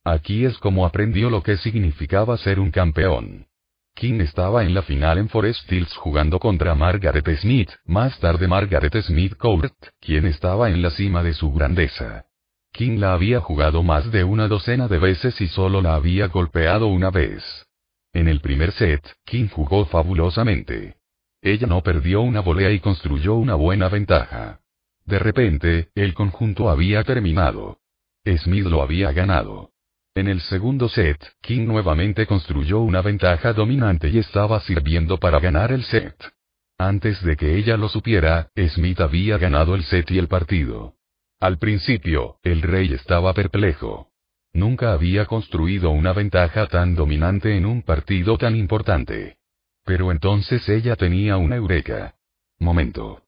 Aquí 0.05 0.45
es 0.45 0.59
como 0.59 0.85
aprendió 0.85 1.31
lo 1.31 1.43
que 1.43 1.57
significaba 1.57 2.37
ser 2.37 2.61
un 2.61 2.71
campeón. 2.71 3.47
King 3.95 4.21
estaba 4.21 4.63
en 4.63 4.75
la 4.75 4.83
final 4.83 5.17
en 5.17 5.31
Forest 5.31 5.71
Hills 5.73 5.95
jugando 5.97 6.39
contra 6.39 6.75
Margaret 6.75 7.27
Smith, 7.39 7.71
más 7.87 8.19
tarde 8.21 8.47
Margaret 8.47 8.95
Smith 9.03 9.37
Court, 9.37 9.73
quien 10.01 10.27
estaba 10.27 10.69
en 10.69 10.83
la 10.83 10.91
cima 10.91 11.23
de 11.23 11.33
su 11.33 11.51
grandeza. 11.53 12.27
King 12.73 12.99
la 12.99 13.15
había 13.15 13.41
jugado 13.41 13.83
más 13.83 14.11
de 14.13 14.25
una 14.25 14.49
docena 14.49 14.87
de 14.87 14.99
veces 14.99 15.41
y 15.41 15.49
solo 15.49 15.81
la 15.81 15.95
había 15.95 16.29
golpeado 16.29 16.89
una 16.89 17.11
vez. 17.11 17.43
En 18.13 18.29
el 18.29 18.41
primer 18.41 18.73
set, 18.73 19.03
King 19.25 19.49
jugó 19.49 19.87
fabulosamente. 19.87 20.97
Ella 21.41 21.67
no 21.67 21.83
perdió 21.83 22.21
una 22.21 22.41
volea 22.41 22.71
y 22.71 22.81
construyó 22.81 23.35
una 23.35 23.55
buena 23.55 23.89
ventaja. 23.89 24.61
De 25.05 25.19
repente, 25.19 25.89
el 25.95 26.15
conjunto 26.15 26.71
había 26.71 27.03
terminado. 27.05 27.79
Smith 28.25 28.67
lo 28.67 28.83
había 28.83 29.11
ganado. 29.13 29.71
En 30.15 30.29
el 30.29 30.41
segundo 30.43 30.89
set, 30.89 31.19
King 31.41 31.67
nuevamente 31.67 32.27
construyó 32.27 32.81
una 32.81 33.01
ventaja 33.01 33.55
dominante 33.55 34.11
y 34.11 34.19
estaba 34.19 34.61
sirviendo 34.61 35.19
para 35.19 35.41
ganar 35.41 35.73
el 35.73 35.83
set. 35.85 36.15
Antes 36.79 37.23
de 37.23 37.37
que 37.37 37.57
ella 37.57 37.77
lo 37.77 37.89
supiera, 37.89 38.51
Smith 38.75 39.01
había 39.01 39.39
ganado 39.39 39.75
el 39.75 39.85
set 39.85 40.11
y 40.11 40.19
el 40.19 40.29
partido. 40.29 40.95
Al 41.41 41.59
principio, 41.59 42.37
el 42.43 42.63
rey 42.63 42.93
estaba 42.93 43.33
perplejo. 43.33 44.12
Nunca 44.55 44.93
había 44.93 45.25
construido 45.27 45.91
una 45.91 46.13
ventaja 46.13 46.67
tan 46.67 46.95
dominante 46.95 47.57
en 47.57 47.65
un 47.65 47.83
partido 47.83 48.37
tan 48.37 48.55
importante. 48.55 49.39
Pero 49.85 50.13
entonces 50.13 50.69
ella 50.69 50.97
tenía 50.97 51.39
una 51.39 51.57
eureka. 51.57 52.15
Momento. 52.59 53.23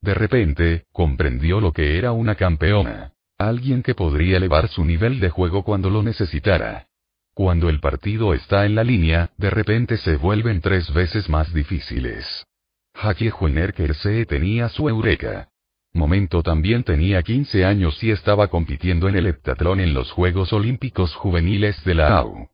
De 0.00 0.14
repente, 0.14 0.84
comprendió 0.92 1.60
lo 1.60 1.72
que 1.72 1.98
era 1.98 2.12
una 2.12 2.34
campeona. 2.34 3.12
Alguien 3.38 3.82
que 3.82 3.94
podría 3.94 4.36
elevar 4.36 4.68
su 4.68 4.84
nivel 4.84 5.18
de 5.18 5.30
juego 5.30 5.64
cuando 5.64 5.90
lo 5.90 6.02
necesitara. 6.02 6.86
Cuando 7.34 7.68
el 7.68 7.80
partido 7.80 8.32
está 8.32 8.64
en 8.64 8.74
la 8.74 8.84
línea, 8.84 9.30
de 9.36 9.50
repente 9.50 9.98
se 9.98 10.16
vuelven 10.16 10.60
tres 10.60 10.92
veces 10.92 11.28
más 11.28 11.52
difíciles. 11.52 12.46
Jackie 12.94 13.30
Juener 13.30 13.74
tenía 14.26 14.68
su 14.70 14.88
eureka. 14.88 15.48
Momento 15.96 16.42
también 16.42 16.84
tenía 16.84 17.22
15 17.22 17.64
años 17.64 18.02
y 18.04 18.10
estaba 18.10 18.48
compitiendo 18.48 19.08
en 19.08 19.16
el 19.16 19.26
heptatlón 19.26 19.80
en 19.80 19.94
los 19.94 20.12
Juegos 20.12 20.52
Olímpicos 20.52 21.14
Juveniles 21.14 21.82
de 21.84 21.94
la 21.94 22.18
AU. 22.18 22.48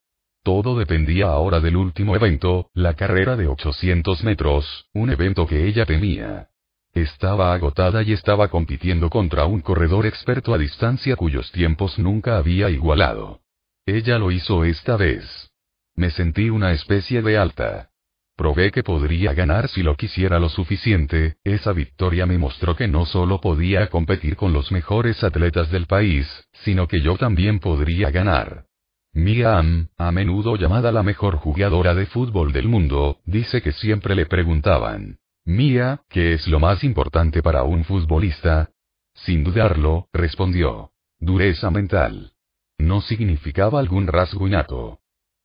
Todo 0.45 0.79
dependía 0.79 1.27
ahora 1.27 1.61
del 1.61 1.77
último 1.77 2.17
evento, 2.17 2.71
la 2.73 2.95
carrera 2.95 3.37
de 3.37 3.49
800 3.49 4.25
metros, 4.25 4.87
un 4.95 5.11
evento 5.11 5.47
que 5.47 5.67
ella 5.67 5.85
temía. 5.85 6.49
Estaba 6.93 7.53
agotada 7.53 8.03
y 8.03 8.13
estaba 8.13 8.49
compitiendo 8.49 9.11
contra 9.11 9.45
un 9.47 9.61
corredor 9.61 10.07
experto 10.07 10.55
a 10.55 10.59
distancia 10.59 11.17
cuyos 11.17 11.51
tiempos 11.53 11.99
nunca 11.99 12.39
había 12.39 12.71
igualado. 12.71 13.41
Ella 13.87 14.19
lo 14.19 14.31
hizo 14.31 14.65
esta 14.65 14.97
vez. 14.97 15.51
Me 15.95 16.11
sentí 16.11 16.49
una 16.51 16.73
especie 16.73 17.23
de 17.23 17.39
alta. 17.39 17.92
Probé 18.37 18.71
que 18.71 18.83
podría 18.83 19.35
ganar 19.35 19.69
si 19.69 19.83
lo 19.83 19.97
quisiera 19.97 20.39
lo 20.39 20.49
suficiente, 20.49 21.37
esa 21.45 21.73
victoria 21.73 22.27
me 22.27 22.39
mostró 22.39 22.75
que 22.75 22.89
no 22.89 23.05
solo 23.05 23.41
podía 23.41 23.89
competir 23.89 24.37
con 24.37 24.53
los 24.53 24.73
mejores 24.73 25.23
atletas 25.23 25.71
del 25.71 25.87
país, 25.87 26.27
sino 26.65 26.89
que 26.89 27.01
yo 27.01 27.17
también 27.17 27.59
podría 27.59 28.11
ganar. 28.11 28.65
Mia 29.13 29.59
Am, 29.59 29.89
a 29.99 30.11
menudo 30.11 30.57
llamada 30.57 30.91
la 30.91 31.03
mejor 31.03 31.37
jugadora 31.37 31.95
de 31.95 32.07
fútbol 32.07 32.53
del 32.53 32.69
mundo, 32.69 33.19
dice 33.27 33.61
que 33.61 33.73
siempre 33.73 34.15
le 34.15 34.25
preguntaban, 34.25 35.19
Mía, 35.45 36.01
¿qué 36.09 36.35
es 36.35 36.47
lo 36.47 36.61
más 36.61 36.85
importante 36.85 37.43
para 37.43 37.65
un 37.65 37.85
futbolista? 37.85 38.71
Sin 39.13 39.43
dudarlo, 39.43 40.09
respondió. 40.13 40.93
Dureza 41.19 41.71
mental. 41.71 42.33
No 42.79 43.01
significaba 43.01 43.81
algún 43.81 44.07
rasgo 44.07 44.47
innato. 44.47 45.02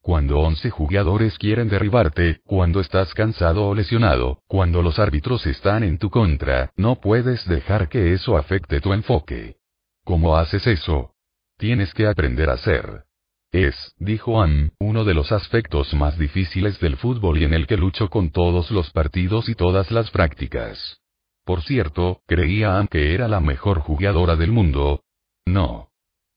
Cuando 0.07 0.39
11 0.39 0.69
jugadores 0.69 1.37
quieren 1.37 1.67
derribarte, 1.67 2.39
cuando 2.45 2.79
estás 2.79 3.13
cansado 3.13 3.67
o 3.67 3.75
lesionado, 3.75 4.39
cuando 4.47 4.81
los 4.81 4.99
árbitros 4.99 5.45
están 5.45 5.83
en 5.83 5.97
tu 5.97 6.09
contra, 6.09 6.71
no 6.77 7.01
puedes 7.01 7.45
dejar 7.45 7.89
que 7.89 8.13
eso 8.13 8.37
afecte 8.37 8.79
tu 8.79 8.93
enfoque. 8.93 9.57
¿Cómo 10.05 10.37
haces 10.37 10.65
eso? 10.65 11.11
Tienes 11.57 11.93
que 11.93 12.07
aprender 12.07 12.49
a 12.49 12.55
ser. 12.55 13.03
Es, 13.51 13.75
dijo 13.97 14.41
Am, 14.41 14.71
uno 14.79 15.03
de 15.03 15.13
los 15.13 15.33
aspectos 15.33 15.93
más 15.93 16.17
difíciles 16.17 16.79
del 16.79 16.95
fútbol 16.95 17.39
y 17.39 17.43
en 17.43 17.53
el 17.53 17.67
que 17.67 17.75
lucho 17.75 18.09
con 18.09 18.29
todos 18.29 18.71
los 18.71 18.89
partidos 18.91 19.49
y 19.49 19.55
todas 19.55 19.91
las 19.91 20.09
prácticas. 20.09 21.01
Por 21.43 21.63
cierto, 21.63 22.21
creía 22.27 22.77
Am 22.77 22.87
que 22.87 23.13
era 23.13 23.27
la 23.27 23.41
mejor 23.41 23.79
jugadora 23.79 24.37
del 24.37 24.53
mundo. 24.53 25.01
No. 25.45 25.89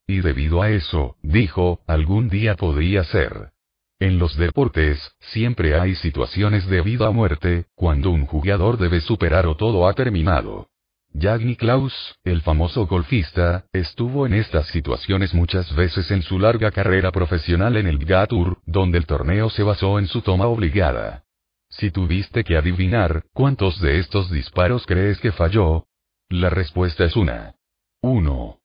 Y 0.08 0.22
debido 0.22 0.60
a 0.60 0.70
eso, 0.70 1.18
dijo, 1.22 1.82
algún 1.86 2.28
día 2.28 2.56
podría 2.56 3.04
ser. 3.04 3.52
En 4.00 4.18
los 4.18 4.34
deportes, 4.38 4.98
siempre 5.20 5.78
hay 5.78 5.94
situaciones 5.94 6.66
de 6.66 6.80
vida 6.80 7.10
o 7.10 7.12
muerte, 7.12 7.66
cuando 7.74 8.10
un 8.10 8.24
jugador 8.24 8.78
debe 8.78 9.02
superar 9.02 9.46
o 9.46 9.56
todo 9.56 9.86
ha 9.86 9.92
terminado. 9.92 10.68
Jack 11.12 11.42
Nicklaus, 11.42 11.92
el 12.24 12.40
famoso 12.40 12.86
golfista, 12.86 13.66
estuvo 13.74 14.24
en 14.24 14.32
estas 14.32 14.68
situaciones 14.68 15.34
muchas 15.34 15.74
veces 15.74 16.10
en 16.12 16.22
su 16.22 16.38
larga 16.38 16.70
carrera 16.70 17.12
profesional 17.12 17.76
en 17.76 17.88
el 17.88 17.98
PGA 17.98 18.26
Tour, 18.26 18.58
donde 18.64 18.96
el 18.96 19.04
torneo 19.04 19.50
se 19.50 19.64
basó 19.64 19.98
en 19.98 20.06
su 20.06 20.22
toma 20.22 20.46
obligada. 20.46 21.24
Si 21.68 21.90
tuviste 21.90 22.42
que 22.42 22.56
adivinar, 22.56 23.24
¿cuántos 23.34 23.80
de 23.82 23.98
estos 23.98 24.30
disparos 24.30 24.86
crees 24.86 25.20
que 25.20 25.30
falló? 25.30 25.84
La 26.30 26.48
respuesta 26.48 27.04
es 27.04 27.16
una. 27.16 27.54
1. 28.00 28.60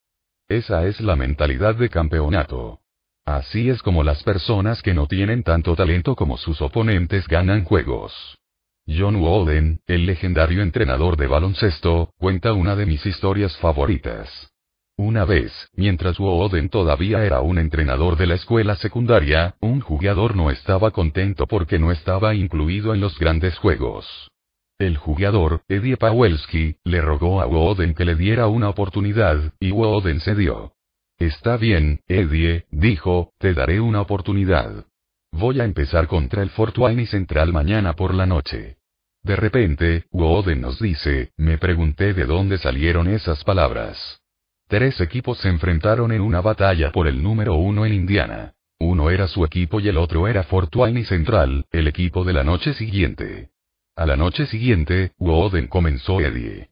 Esa 0.48 0.86
es 0.86 0.98
la 1.02 1.14
mentalidad 1.14 1.74
de 1.74 1.90
campeonato. 1.90 2.80
Así 3.26 3.68
es 3.70 3.82
como 3.82 4.04
las 4.04 4.22
personas 4.22 4.82
que 4.82 4.94
no 4.94 5.08
tienen 5.08 5.42
tanto 5.42 5.74
talento 5.74 6.14
como 6.14 6.36
sus 6.36 6.62
oponentes 6.62 7.26
ganan 7.26 7.64
juegos. 7.64 8.38
John 8.86 9.16
Wooden, 9.16 9.80
el 9.88 10.06
legendario 10.06 10.62
entrenador 10.62 11.16
de 11.16 11.26
baloncesto, 11.26 12.12
cuenta 12.18 12.52
una 12.52 12.76
de 12.76 12.86
mis 12.86 13.04
historias 13.04 13.56
favoritas. 13.56 14.52
Una 14.96 15.24
vez, 15.24 15.52
mientras 15.74 16.20
Wooden 16.20 16.68
todavía 16.68 17.24
era 17.24 17.40
un 17.40 17.58
entrenador 17.58 18.16
de 18.16 18.28
la 18.28 18.36
escuela 18.36 18.76
secundaria, 18.76 19.56
un 19.60 19.80
jugador 19.80 20.36
no 20.36 20.52
estaba 20.52 20.92
contento 20.92 21.48
porque 21.48 21.80
no 21.80 21.90
estaba 21.90 22.36
incluido 22.36 22.94
en 22.94 23.00
los 23.00 23.18
grandes 23.18 23.58
juegos. 23.58 24.30
El 24.78 24.96
jugador, 24.98 25.62
Eddie 25.68 25.96
Pawelski, 25.96 26.76
le 26.84 27.00
rogó 27.00 27.40
a 27.40 27.46
Wooden 27.46 27.94
que 27.94 28.04
le 28.04 28.14
diera 28.14 28.46
una 28.46 28.68
oportunidad, 28.68 29.52
y 29.58 29.72
Wooden 29.72 30.20
cedió. 30.20 30.75
Está 31.18 31.56
bien, 31.56 32.00
Eddie, 32.08 32.66
dijo, 32.70 33.32
te 33.38 33.54
daré 33.54 33.80
una 33.80 34.02
oportunidad. 34.02 34.84
Voy 35.32 35.60
a 35.60 35.64
empezar 35.64 36.08
contra 36.08 36.42
el 36.42 36.50
Fort 36.50 36.76
Wayne 36.76 37.06
Central 37.06 37.52
mañana 37.52 37.94
por 37.94 38.14
la 38.14 38.26
noche. 38.26 38.76
De 39.22 39.34
repente, 39.34 40.04
Woden 40.12 40.60
nos 40.60 40.78
dice, 40.78 41.32
me 41.36 41.58
pregunté 41.58 42.12
de 42.12 42.26
dónde 42.26 42.58
salieron 42.58 43.08
esas 43.08 43.44
palabras. 43.44 44.20
Tres 44.68 45.00
equipos 45.00 45.38
se 45.38 45.48
enfrentaron 45.48 46.12
en 46.12 46.20
una 46.20 46.40
batalla 46.42 46.92
por 46.92 47.08
el 47.08 47.22
número 47.22 47.54
uno 47.54 47.86
en 47.86 47.94
Indiana. 47.94 48.52
Uno 48.78 49.10
era 49.10 49.26
su 49.26 49.44
equipo 49.44 49.80
y 49.80 49.88
el 49.88 49.96
otro 49.96 50.28
era 50.28 50.42
Fort 50.42 50.74
Wayne 50.76 51.04
Central, 51.06 51.64
el 51.70 51.88
equipo 51.88 52.24
de 52.24 52.34
la 52.34 52.44
noche 52.44 52.74
siguiente. 52.74 53.50
A 53.96 54.04
la 54.04 54.16
noche 54.16 54.46
siguiente, 54.46 55.12
Woden 55.18 55.68
comenzó 55.68 56.20
Eddie. 56.20 56.68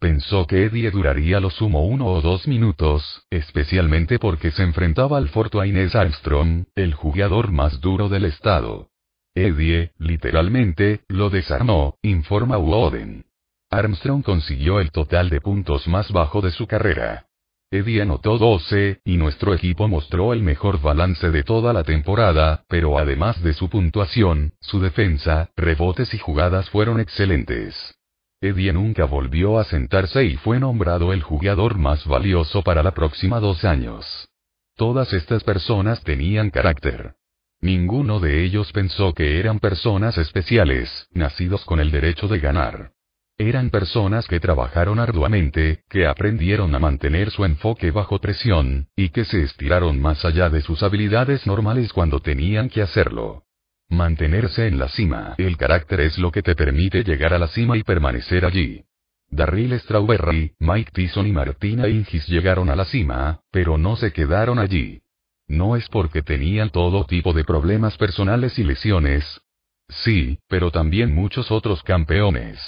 Pensó 0.00 0.46
que 0.46 0.64
Eddie 0.64 0.92
duraría 0.92 1.40
lo 1.40 1.50
sumo 1.50 1.84
uno 1.84 2.06
o 2.06 2.20
dos 2.20 2.46
minutos, 2.46 3.26
especialmente 3.30 4.20
porque 4.20 4.52
se 4.52 4.62
enfrentaba 4.62 5.18
al 5.18 5.28
Fort 5.28 5.52
Wayne 5.56 5.88
Armstrong, 5.92 6.66
el 6.76 6.94
jugador 6.94 7.50
más 7.50 7.80
duro 7.80 8.08
del 8.08 8.24
estado. 8.24 8.90
Eddie, 9.34 9.90
literalmente, 9.98 11.00
lo 11.08 11.30
desarmó, 11.30 11.96
informa 12.02 12.58
Woden. 12.58 13.24
Armstrong 13.70 14.22
consiguió 14.22 14.78
el 14.78 14.92
total 14.92 15.30
de 15.30 15.40
puntos 15.40 15.88
más 15.88 16.12
bajo 16.12 16.42
de 16.42 16.52
su 16.52 16.68
carrera. 16.68 17.26
Eddie 17.72 18.02
anotó 18.02 18.38
12, 18.38 19.00
y 19.04 19.16
nuestro 19.16 19.52
equipo 19.52 19.88
mostró 19.88 20.32
el 20.32 20.42
mejor 20.42 20.80
balance 20.80 21.30
de 21.30 21.42
toda 21.42 21.72
la 21.72 21.82
temporada, 21.82 22.64
pero 22.68 22.98
además 22.98 23.42
de 23.42 23.52
su 23.52 23.68
puntuación, 23.68 24.54
su 24.60 24.78
defensa, 24.78 25.50
rebotes 25.56 26.14
y 26.14 26.18
jugadas 26.18 26.70
fueron 26.70 27.00
excelentes. 27.00 27.97
Eddie 28.40 28.72
nunca 28.72 29.04
volvió 29.04 29.58
a 29.58 29.64
sentarse 29.64 30.24
y 30.24 30.36
fue 30.36 30.60
nombrado 30.60 31.12
el 31.12 31.22
jugador 31.22 31.76
más 31.76 32.06
valioso 32.06 32.62
para 32.62 32.84
la 32.84 32.92
próxima 32.92 33.40
dos 33.40 33.64
años. 33.64 34.28
Todas 34.76 35.12
estas 35.12 35.42
personas 35.42 36.04
tenían 36.04 36.50
carácter. 36.50 37.14
Ninguno 37.60 38.20
de 38.20 38.44
ellos 38.44 38.70
pensó 38.70 39.12
que 39.12 39.40
eran 39.40 39.58
personas 39.58 40.16
especiales, 40.18 41.08
nacidos 41.10 41.64
con 41.64 41.80
el 41.80 41.90
derecho 41.90 42.28
de 42.28 42.38
ganar. 42.38 42.92
Eran 43.38 43.70
personas 43.70 44.28
que 44.28 44.38
trabajaron 44.38 45.00
arduamente, 45.00 45.82
que 45.88 46.06
aprendieron 46.06 46.72
a 46.76 46.78
mantener 46.78 47.32
su 47.32 47.44
enfoque 47.44 47.90
bajo 47.90 48.20
presión, 48.20 48.86
y 48.94 49.08
que 49.08 49.24
se 49.24 49.42
estiraron 49.42 50.00
más 50.00 50.24
allá 50.24 50.48
de 50.48 50.60
sus 50.60 50.84
habilidades 50.84 51.44
normales 51.44 51.92
cuando 51.92 52.20
tenían 52.20 52.68
que 52.68 52.82
hacerlo. 52.82 53.47
Mantenerse 53.88 54.66
en 54.66 54.78
la 54.78 54.88
cima. 54.88 55.34
El 55.38 55.56
carácter 55.56 56.00
es 56.00 56.18
lo 56.18 56.30
que 56.30 56.42
te 56.42 56.54
permite 56.54 57.04
llegar 57.04 57.32
a 57.32 57.38
la 57.38 57.48
cima 57.48 57.76
y 57.76 57.82
permanecer 57.82 58.44
allí. 58.44 58.84
Darryl 59.30 59.78
Strawberry, 59.80 60.52
Mike 60.58 60.90
Tyson 60.92 61.26
y 61.26 61.32
Martina 61.32 61.88
Hingis 61.88 62.26
llegaron 62.28 62.70
a 62.70 62.76
la 62.76 62.84
cima, 62.84 63.40
pero 63.50 63.78
no 63.78 63.96
se 63.96 64.12
quedaron 64.12 64.58
allí. 64.58 65.02
No 65.46 65.76
es 65.76 65.88
porque 65.88 66.22
tenían 66.22 66.70
todo 66.70 67.04
tipo 67.04 67.32
de 67.32 67.44
problemas 67.44 67.96
personales 67.96 68.58
y 68.58 68.64
lesiones. 68.64 69.40
Sí, 69.88 70.38
pero 70.48 70.70
también 70.70 71.14
muchos 71.14 71.50
otros 71.50 71.82
campeones. 71.82 72.60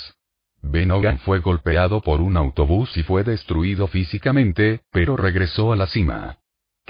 Ben 0.63 0.91
Hogan 0.91 1.19
fue 1.19 1.41
golpeado 1.41 2.01
por 2.01 2.21
un 2.21 2.37
autobús 2.37 2.97
y 2.97 3.03
fue 3.03 3.25
destruido 3.25 3.87
físicamente, 3.87 4.81
pero 4.91 5.17
regresó 5.17 5.73
a 5.73 5.77
la 5.77 5.87
cima. 5.87 6.40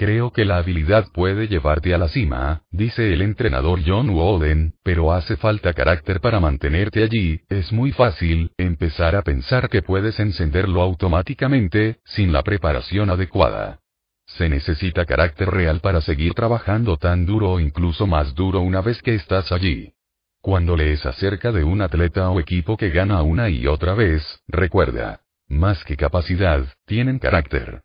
Creo 0.01 0.31
que 0.31 0.45
la 0.45 0.57
habilidad 0.57 1.11
puede 1.13 1.47
llevarte 1.47 1.93
a 1.93 1.99
la 1.99 2.07
cima, 2.07 2.63
dice 2.71 3.13
el 3.13 3.21
entrenador 3.21 3.81
John 3.85 4.09
Wooden, 4.09 4.73
pero 4.81 5.13
hace 5.13 5.37
falta 5.37 5.73
carácter 5.73 6.21
para 6.21 6.39
mantenerte 6.39 7.03
allí, 7.03 7.41
es 7.49 7.71
muy 7.71 7.91
fácil, 7.91 8.51
empezar 8.57 9.15
a 9.15 9.21
pensar 9.21 9.69
que 9.69 9.83
puedes 9.83 10.19
encenderlo 10.19 10.81
automáticamente, 10.81 11.99
sin 12.03 12.33
la 12.33 12.41
preparación 12.41 13.11
adecuada. 13.11 13.77
Se 14.25 14.49
necesita 14.49 15.05
carácter 15.05 15.51
real 15.51 15.81
para 15.81 16.01
seguir 16.01 16.33
trabajando 16.33 16.97
tan 16.97 17.27
duro 17.27 17.51
o 17.51 17.59
incluso 17.59 18.07
más 18.07 18.33
duro 18.33 18.61
una 18.61 18.81
vez 18.81 19.03
que 19.03 19.13
estás 19.13 19.51
allí. 19.51 19.93
Cuando 20.41 20.75
lees 20.75 21.05
acerca 21.05 21.51
de 21.51 21.63
un 21.63 21.79
atleta 21.79 22.27
o 22.31 22.39
equipo 22.39 22.75
que 22.75 22.89
gana 22.89 23.21
una 23.21 23.49
y 23.49 23.67
otra 23.67 23.93
vez, 23.93 24.23
recuerda, 24.47 25.21
más 25.47 25.83
que 25.83 25.95
capacidad, 25.95 26.65
tienen 26.87 27.19
carácter. 27.19 27.83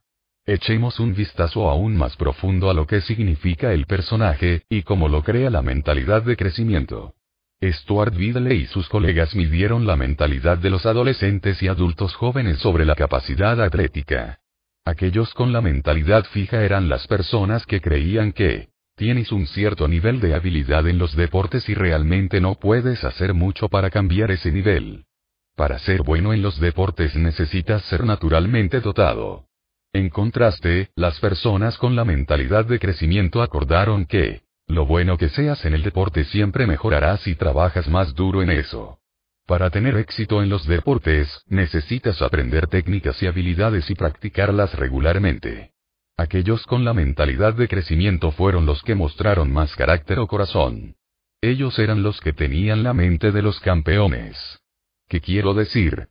Echemos 0.49 1.01
un 1.01 1.13
vistazo 1.13 1.69
aún 1.69 1.97
más 1.97 2.17
profundo 2.17 2.71
a 2.71 2.75
lo 2.75 2.87
que 2.87 3.01
significa 3.01 3.73
el 3.73 3.87
personaje, 3.87 4.63
y 4.69 4.85
cómo 4.85 5.09
lo 5.09 5.25
crea 5.25 5.51
la 5.51 5.61
mentalidad 5.61 6.23
de 6.23 6.37
crecimiento. 6.37 7.15
Stuart 7.61 8.15
Biddle 8.15 8.55
y 8.55 8.67
sus 8.67 8.89
colegas 8.89 9.35
midieron 9.35 9.89
la 9.89 9.97
mentalidad 9.97 10.59
de 10.59 10.71
los 10.71 10.87
adolescentes 10.87 11.61
y 11.65 11.69
adultos 11.69 12.15
jóvenes 12.15 12.59
sobre 12.59 12.85
la 12.85 12.95
capacidad 12.95 13.61
atlética. 13.61 14.39
Aquellos 14.85 15.35
con 15.35 15.53
la 15.53 15.61
mentalidad 15.61 16.25
fija 16.27 16.63
eran 16.63 16.89
las 16.89 17.09
personas 17.09 17.67
que 17.67 17.81
creían 17.81 18.31
que, 18.31 18.69
tienes 18.95 19.33
un 19.33 19.49
cierto 19.49 19.89
nivel 19.89 20.21
de 20.21 20.35
habilidad 20.35 20.87
en 20.87 20.99
los 20.99 21.17
deportes 21.17 21.69
y 21.69 21.75
realmente 21.75 22.41
no 22.41 22.55
puedes 22.55 23.03
hacer 23.03 23.35
mucho 23.35 23.69
para 23.69 23.91
cambiar 23.91 24.31
ese 24.31 24.53
nivel. 24.53 25.07
Para 25.57 25.81
ser 25.81 26.03
bueno 26.03 26.33
en 26.33 26.43
los 26.43 26.61
deportes 26.61 27.17
necesitas 27.17 27.83
ser 27.87 28.05
naturalmente 28.05 28.81
dotado. 28.81 29.47
En 29.97 30.11
contraste, 30.11 30.91
las 30.95 31.19
personas 31.21 31.79
con 31.79 31.97
la 31.97 32.05
mentalidad 32.05 32.67
de 32.67 32.79
crecimiento 32.79 33.41
acordaron 33.41 34.05
que, 34.05 34.43
lo 34.67 34.85
bueno 34.85 35.17
que 35.17 35.31
seas 35.31 35.65
en 35.65 35.73
el 35.73 35.83
deporte 35.83 36.25
siempre 36.25 36.67
mejorarás 36.67 37.23
si 37.23 37.35
trabajas 37.35 37.89
más 37.89 38.15
duro 38.15 38.43
en 38.43 38.51
eso. 38.51 38.99
Para 39.47 39.71
tener 39.71 39.97
éxito 39.97 40.43
en 40.43 40.51
los 40.51 40.67
deportes, 40.67 41.43
necesitas 41.47 42.21
aprender 42.21 42.67
técnicas 42.67 43.23
y 43.23 43.27
habilidades 43.27 43.89
y 43.89 43.95
practicarlas 43.95 44.75
regularmente. 44.75 45.73
Aquellos 46.19 46.67
con 46.67 46.85
la 46.85 46.93
mentalidad 46.93 47.55
de 47.55 47.67
crecimiento 47.67 48.33
fueron 48.33 48.67
los 48.67 48.83
que 48.83 48.95
mostraron 48.95 49.51
más 49.51 49.75
carácter 49.77 50.19
o 50.19 50.27
corazón. 50.27 50.97
Ellos 51.41 51.79
eran 51.79 52.03
los 52.03 52.21
que 52.21 52.35
tenían 52.35 52.83
la 52.83 52.93
mente 52.93 53.33
de 53.33 53.41
los 53.41 53.61
campeones. 53.61 54.37
¿Qué 55.09 55.23
quiero 55.23 55.55
decir? 55.55 56.09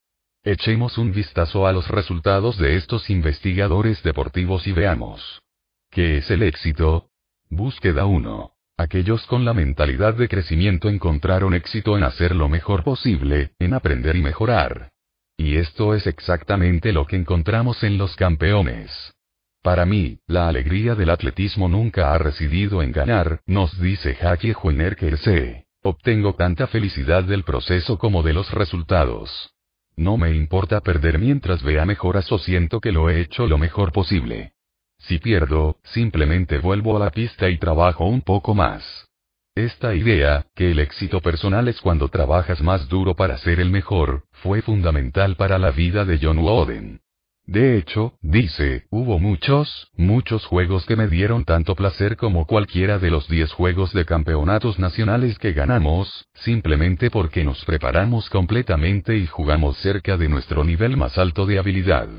Echemos 0.47 0.99
un 0.99 1.11
vistazo 1.11 1.65
a 1.65 1.71
los 1.71 1.87
resultados 1.87 2.59
de 2.59 2.75
estos 2.75 3.09
investigadores 3.09 4.03
deportivos 4.03 4.67
y 4.67 4.73
veamos. 4.73 5.41
¿Qué 5.89 6.17
es 6.17 6.29
el 6.29 6.43
éxito? 6.43 7.09
Búsqueda 7.49 8.05
1. 8.05 8.51
Aquellos 8.77 9.25
con 9.25 9.43
la 9.43 9.55
mentalidad 9.55 10.13
de 10.13 10.27
crecimiento 10.27 10.87
encontraron 10.87 11.55
éxito 11.55 11.97
en 11.97 12.03
hacer 12.03 12.35
lo 12.35 12.47
mejor 12.47 12.83
posible, 12.83 13.53
en 13.57 13.73
aprender 13.73 14.17
y 14.17 14.21
mejorar. 14.21 14.91
Y 15.35 15.55
esto 15.55 15.95
es 15.95 16.05
exactamente 16.05 16.93
lo 16.93 17.07
que 17.07 17.15
encontramos 17.15 17.81
en 17.81 17.97
los 17.97 18.15
campeones. 18.15 19.15
Para 19.63 19.87
mí, 19.87 20.19
la 20.27 20.47
alegría 20.47 20.93
del 20.93 21.09
atletismo 21.09 21.69
nunca 21.69 22.13
ha 22.13 22.19
residido 22.19 22.83
en 22.83 22.91
ganar, 22.91 23.41
nos 23.47 23.81
dice 23.81 24.15
Jackie 24.21 24.53
Juener 24.53 24.95
que. 24.95 25.65
Obtengo 25.81 26.35
tanta 26.35 26.67
felicidad 26.67 27.23
del 27.23 27.43
proceso 27.43 27.97
como 27.97 28.21
de 28.21 28.33
los 28.33 28.51
resultados. 28.51 29.54
No 29.97 30.17
me 30.17 30.35
importa 30.35 30.81
perder 30.81 31.19
mientras 31.19 31.63
vea 31.63 31.85
mejoras 31.85 32.31
o 32.31 32.37
siento 32.37 32.81
que 32.81 32.91
lo 32.91 33.09
he 33.09 33.21
hecho 33.21 33.47
lo 33.47 33.57
mejor 33.57 33.91
posible. 33.91 34.53
Si 34.97 35.19
pierdo, 35.19 35.77
simplemente 35.83 36.57
vuelvo 36.57 36.97
a 36.97 36.99
la 36.99 37.11
pista 37.11 37.49
y 37.49 37.57
trabajo 37.57 38.05
un 38.05 38.21
poco 38.21 38.53
más. 38.53 39.07
Esta 39.55 39.95
idea, 39.95 40.45
que 40.53 40.71
el 40.71 40.79
éxito 40.79 41.21
personal 41.21 41.69
es 41.69 41.79
cuando 41.79 42.09
trabajas 42.09 42.61
más 42.61 42.89
duro 42.89 43.15
para 43.15 43.37
ser 43.37 43.61
el 43.61 43.69
mejor, 43.69 44.23
fue 44.31 44.61
fundamental 44.61 45.37
para 45.37 45.57
la 45.57 45.71
vida 45.71 46.03
de 46.03 46.19
John 46.21 46.39
Wooden. 46.39 46.99
De 47.47 47.77
hecho, 47.77 48.13
dice, 48.21 48.85
hubo 48.89 49.19
muchos, 49.19 49.91
muchos 49.95 50.45
juegos 50.45 50.85
que 50.87 50.95
me 50.95 51.07
dieron 51.07 51.45
tanto 51.45 51.75
placer 51.75 52.17
como 52.17 52.47
cualquiera 52.47 52.97
de 52.97 53.11
los 53.11 53.27
10 53.27 53.51
juegos 53.51 53.93
de 53.93 54.03
campeonatos 54.03 54.79
nacionales 54.79 55.37
que 55.37 55.53
ganamos, 55.53 56.25
simplemente 56.33 57.11
porque 57.11 57.43
nos 57.43 57.63
preparamos 57.63 58.31
completamente 58.31 59.15
y 59.15 59.27
jugamos 59.27 59.77
cerca 59.77 60.17
de 60.17 60.27
nuestro 60.27 60.63
nivel 60.63 60.97
más 60.97 61.19
alto 61.19 61.45
de 61.45 61.59
habilidad. 61.59 62.09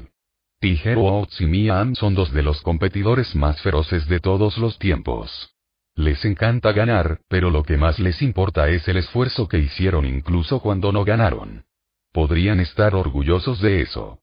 Tiger 0.60 0.96
Woods 0.96 1.40
y 1.40 1.46
Mia 1.46 1.84
son 1.94 2.14
dos 2.14 2.32
de 2.32 2.42
los 2.42 2.62
competidores 2.62 3.34
más 3.34 3.60
feroces 3.60 4.06
de 4.06 4.20
todos 4.20 4.58
los 4.58 4.78
tiempos. 4.78 5.54
Les 5.96 6.24
encanta 6.24 6.72
ganar, 6.72 7.20
pero 7.28 7.50
lo 7.50 7.64
que 7.64 7.76
más 7.76 7.98
les 7.98 8.22
importa 8.22 8.68
es 8.68 8.86
el 8.86 8.98
esfuerzo 8.98 9.48
que 9.48 9.58
hicieron 9.58 10.06
incluso 10.06 10.60
cuando 10.60 10.92
no 10.92 11.04
ganaron. 11.04 11.64
Podrían 12.12 12.60
estar 12.60 12.94
orgullosos 12.94 13.60
de 13.60 13.82
eso. 13.82 14.20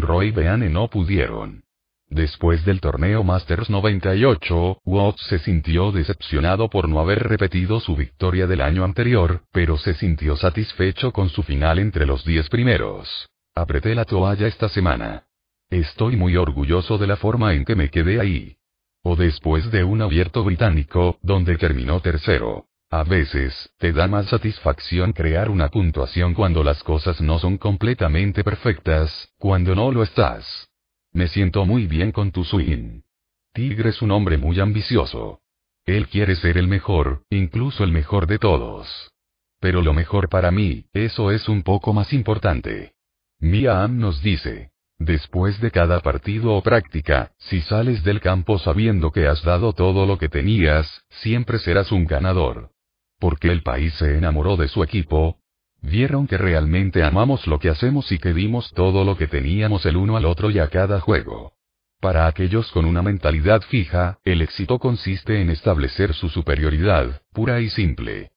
Roy 0.00 0.28
y 0.28 0.30
Beane 0.30 0.70
no 0.70 0.88
pudieron. 0.88 1.64
Después 2.08 2.64
del 2.64 2.80
torneo 2.80 3.24
Masters 3.24 3.70
98, 3.70 4.78
Watts 4.84 5.22
se 5.28 5.38
sintió 5.40 5.90
decepcionado 5.90 6.68
por 6.70 6.88
no 6.88 7.00
haber 7.00 7.24
repetido 7.24 7.80
su 7.80 7.96
victoria 7.96 8.46
del 8.46 8.60
año 8.60 8.84
anterior, 8.84 9.42
pero 9.52 9.76
se 9.78 9.94
sintió 9.94 10.36
satisfecho 10.36 11.12
con 11.12 11.28
su 11.28 11.42
final 11.42 11.78
entre 11.78 12.06
los 12.06 12.24
10 12.24 12.48
primeros. 12.50 13.28
Apreté 13.54 13.94
la 13.94 14.04
toalla 14.04 14.46
esta 14.46 14.68
semana. 14.68 15.24
Estoy 15.70 16.16
muy 16.16 16.36
orgulloso 16.36 16.98
de 16.98 17.06
la 17.06 17.16
forma 17.16 17.54
en 17.54 17.64
que 17.64 17.74
me 17.74 17.90
quedé 17.90 18.20
ahí. 18.20 18.56
O 19.02 19.16
después 19.16 19.70
de 19.70 19.82
un 19.82 20.02
abierto 20.02 20.44
británico, 20.44 21.18
donde 21.22 21.56
terminó 21.56 22.00
tercero. 22.00 22.66
A 22.96 23.02
veces, 23.02 23.72
te 23.78 23.92
da 23.92 24.06
más 24.06 24.26
satisfacción 24.26 25.12
crear 25.12 25.50
una 25.50 25.68
puntuación 25.68 26.32
cuando 26.32 26.62
las 26.62 26.80
cosas 26.84 27.20
no 27.20 27.40
son 27.40 27.58
completamente 27.58 28.44
perfectas, 28.44 29.32
cuando 29.36 29.74
no 29.74 29.90
lo 29.90 30.04
estás. 30.04 30.68
Me 31.12 31.26
siento 31.26 31.66
muy 31.66 31.88
bien 31.88 32.12
con 32.12 32.30
tu 32.30 32.44
swing. 32.44 33.00
Tigre 33.52 33.90
es 33.90 34.00
un 34.00 34.12
hombre 34.12 34.38
muy 34.38 34.60
ambicioso. 34.60 35.40
Él 35.84 36.06
quiere 36.06 36.36
ser 36.36 36.56
el 36.56 36.68
mejor, 36.68 37.24
incluso 37.30 37.82
el 37.82 37.90
mejor 37.90 38.28
de 38.28 38.38
todos. 38.38 38.86
Pero 39.58 39.82
lo 39.82 39.92
mejor 39.92 40.28
para 40.28 40.52
mí, 40.52 40.84
eso 40.92 41.32
es 41.32 41.48
un 41.48 41.64
poco 41.64 41.92
más 41.94 42.12
importante. 42.12 42.92
Mia 43.40 43.82
Am 43.82 43.98
nos 43.98 44.22
dice. 44.22 44.70
Después 44.98 45.60
de 45.60 45.72
cada 45.72 45.98
partido 45.98 46.54
o 46.54 46.62
práctica, 46.62 47.32
si 47.38 47.60
sales 47.60 48.04
del 48.04 48.20
campo 48.20 48.60
sabiendo 48.60 49.10
que 49.10 49.26
has 49.26 49.42
dado 49.42 49.72
todo 49.72 50.06
lo 50.06 50.16
que 50.16 50.28
tenías, 50.28 51.02
siempre 51.08 51.58
serás 51.58 51.90
un 51.90 52.06
ganador 52.06 52.70
porque 53.24 53.50
el 53.50 53.62
país 53.62 53.94
se 53.94 54.18
enamoró 54.18 54.58
de 54.58 54.68
su 54.68 54.84
equipo. 54.84 55.38
Vieron 55.80 56.26
que 56.26 56.36
realmente 56.36 57.02
amamos 57.02 57.46
lo 57.46 57.58
que 57.58 57.70
hacemos 57.70 58.12
y 58.12 58.18
que 58.18 58.34
dimos 58.34 58.70
todo 58.74 59.02
lo 59.02 59.16
que 59.16 59.28
teníamos 59.28 59.86
el 59.86 59.96
uno 59.96 60.18
al 60.18 60.26
otro 60.26 60.50
y 60.50 60.58
a 60.58 60.68
cada 60.68 61.00
juego. 61.00 61.54
Para 62.02 62.26
aquellos 62.26 62.70
con 62.70 62.84
una 62.84 63.00
mentalidad 63.00 63.62
fija, 63.62 64.18
el 64.24 64.42
éxito 64.42 64.78
consiste 64.78 65.40
en 65.40 65.48
establecer 65.48 66.12
su 66.12 66.28
superioridad, 66.28 67.22
pura 67.32 67.62
y 67.62 67.70
simple. 67.70 68.32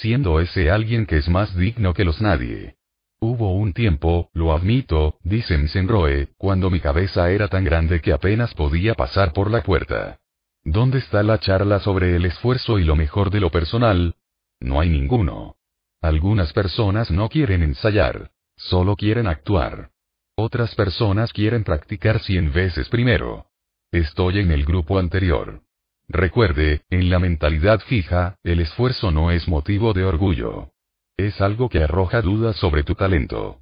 Siendo 0.00 0.40
ese 0.40 0.72
alguien 0.72 1.06
que 1.06 1.18
es 1.18 1.28
más 1.28 1.54
digno 1.54 1.94
que 1.94 2.04
los 2.04 2.20
nadie. 2.20 2.74
Hubo 3.20 3.54
un 3.54 3.74
tiempo, 3.74 4.30
lo 4.32 4.52
admito, 4.56 5.18
dice 5.22 5.56
Msenroe, 5.56 6.30
cuando 6.36 6.68
mi 6.68 6.80
cabeza 6.80 7.30
era 7.30 7.46
tan 7.46 7.62
grande 7.62 8.00
que 8.00 8.12
apenas 8.12 8.54
podía 8.54 8.94
pasar 8.94 9.32
por 9.32 9.52
la 9.52 9.62
puerta. 9.62 10.18
¿Dónde 10.66 10.98
está 10.98 11.22
la 11.22 11.38
charla 11.38 11.78
sobre 11.78 12.16
el 12.16 12.24
esfuerzo 12.24 12.80
y 12.80 12.84
lo 12.84 12.96
mejor 12.96 13.30
de 13.30 13.38
lo 13.38 13.50
personal? 13.52 14.16
No 14.58 14.80
hay 14.80 14.88
ninguno. 14.88 15.54
Algunas 16.02 16.52
personas 16.52 17.08
no 17.08 17.28
quieren 17.28 17.62
ensayar, 17.62 18.32
solo 18.56 18.96
quieren 18.96 19.28
actuar. 19.28 19.90
Otras 20.34 20.74
personas 20.74 21.32
quieren 21.32 21.62
practicar 21.62 22.18
cien 22.18 22.52
veces 22.52 22.88
primero. 22.88 23.46
Estoy 23.92 24.40
en 24.40 24.50
el 24.50 24.64
grupo 24.64 24.98
anterior. 24.98 25.62
Recuerde, 26.08 26.82
en 26.90 27.10
la 27.10 27.20
mentalidad 27.20 27.78
fija, 27.78 28.36
el 28.42 28.58
esfuerzo 28.58 29.12
no 29.12 29.30
es 29.30 29.46
motivo 29.46 29.92
de 29.92 30.04
orgullo. 30.04 30.72
Es 31.16 31.40
algo 31.40 31.68
que 31.68 31.84
arroja 31.84 32.22
dudas 32.22 32.56
sobre 32.56 32.82
tu 32.82 32.96
talento. 32.96 33.60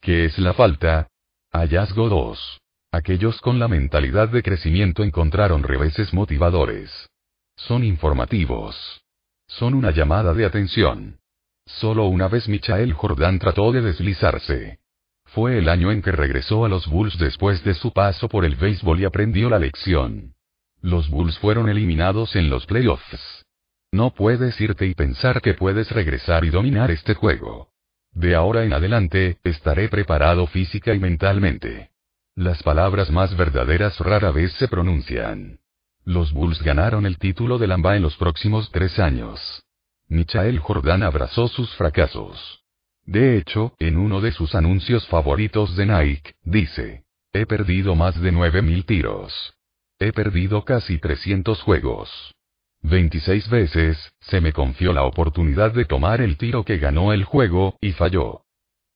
¿Qué 0.00 0.26
es 0.26 0.38
la 0.38 0.54
falta? 0.54 1.08
Hallazgo 1.50 2.08
2. 2.08 2.63
Aquellos 2.94 3.40
con 3.40 3.58
la 3.58 3.66
mentalidad 3.66 4.28
de 4.28 4.40
crecimiento 4.40 5.02
encontraron 5.02 5.64
reveses 5.64 6.14
motivadores. 6.14 7.10
Son 7.56 7.82
informativos. 7.82 9.02
Son 9.48 9.74
una 9.74 9.90
llamada 9.90 10.32
de 10.32 10.44
atención. 10.44 11.18
Solo 11.66 12.04
una 12.04 12.28
vez 12.28 12.48
Michael 12.48 12.92
Jordan 12.92 13.40
trató 13.40 13.72
de 13.72 13.80
deslizarse. 13.80 14.78
Fue 15.24 15.58
el 15.58 15.68
año 15.68 15.90
en 15.90 16.02
que 16.02 16.12
regresó 16.12 16.64
a 16.64 16.68
los 16.68 16.86
Bulls 16.86 17.18
después 17.18 17.64
de 17.64 17.74
su 17.74 17.92
paso 17.92 18.28
por 18.28 18.44
el 18.44 18.54
béisbol 18.54 19.00
y 19.00 19.06
aprendió 19.06 19.50
la 19.50 19.58
lección. 19.58 20.36
Los 20.80 21.10
Bulls 21.10 21.36
fueron 21.40 21.68
eliminados 21.68 22.36
en 22.36 22.48
los 22.48 22.64
playoffs. 22.64 23.44
No 23.90 24.14
puedes 24.14 24.60
irte 24.60 24.86
y 24.86 24.94
pensar 24.94 25.40
que 25.40 25.54
puedes 25.54 25.90
regresar 25.90 26.44
y 26.44 26.50
dominar 26.50 26.92
este 26.92 27.14
juego. 27.14 27.70
De 28.12 28.36
ahora 28.36 28.62
en 28.62 28.72
adelante, 28.72 29.38
estaré 29.42 29.88
preparado 29.88 30.46
física 30.46 30.94
y 30.94 31.00
mentalmente. 31.00 31.90
Las 32.36 32.64
palabras 32.64 33.12
más 33.12 33.36
verdaderas 33.36 33.96
rara 34.00 34.32
vez 34.32 34.52
se 34.54 34.66
pronuncian. 34.66 35.60
Los 36.04 36.32
Bulls 36.32 36.60
ganaron 36.62 37.06
el 37.06 37.16
título 37.16 37.58
de 37.58 37.68
Lamba 37.68 37.94
en 37.94 38.02
los 38.02 38.16
próximos 38.16 38.70
tres 38.72 38.98
años. 38.98 39.62
Michael 40.08 40.58
Jordan 40.58 41.04
abrazó 41.04 41.46
sus 41.46 41.72
fracasos. 41.76 42.64
De 43.04 43.38
hecho, 43.38 43.74
en 43.78 43.96
uno 43.96 44.20
de 44.20 44.32
sus 44.32 44.56
anuncios 44.56 45.06
favoritos 45.06 45.76
de 45.76 45.86
Nike, 45.86 46.34
dice, 46.42 47.04
he 47.32 47.46
perdido 47.46 47.94
más 47.94 48.20
de 48.20 48.32
9.000 48.32 48.84
tiros. 48.84 49.54
He 50.00 50.12
perdido 50.12 50.64
casi 50.64 50.98
300 50.98 51.62
juegos. 51.62 52.34
26 52.82 53.48
veces, 53.48 54.12
se 54.20 54.40
me 54.40 54.52
confió 54.52 54.92
la 54.92 55.04
oportunidad 55.04 55.72
de 55.72 55.84
tomar 55.84 56.20
el 56.20 56.36
tiro 56.36 56.64
que 56.64 56.78
ganó 56.78 57.12
el 57.12 57.22
juego, 57.22 57.78
y 57.80 57.92
falló. 57.92 58.43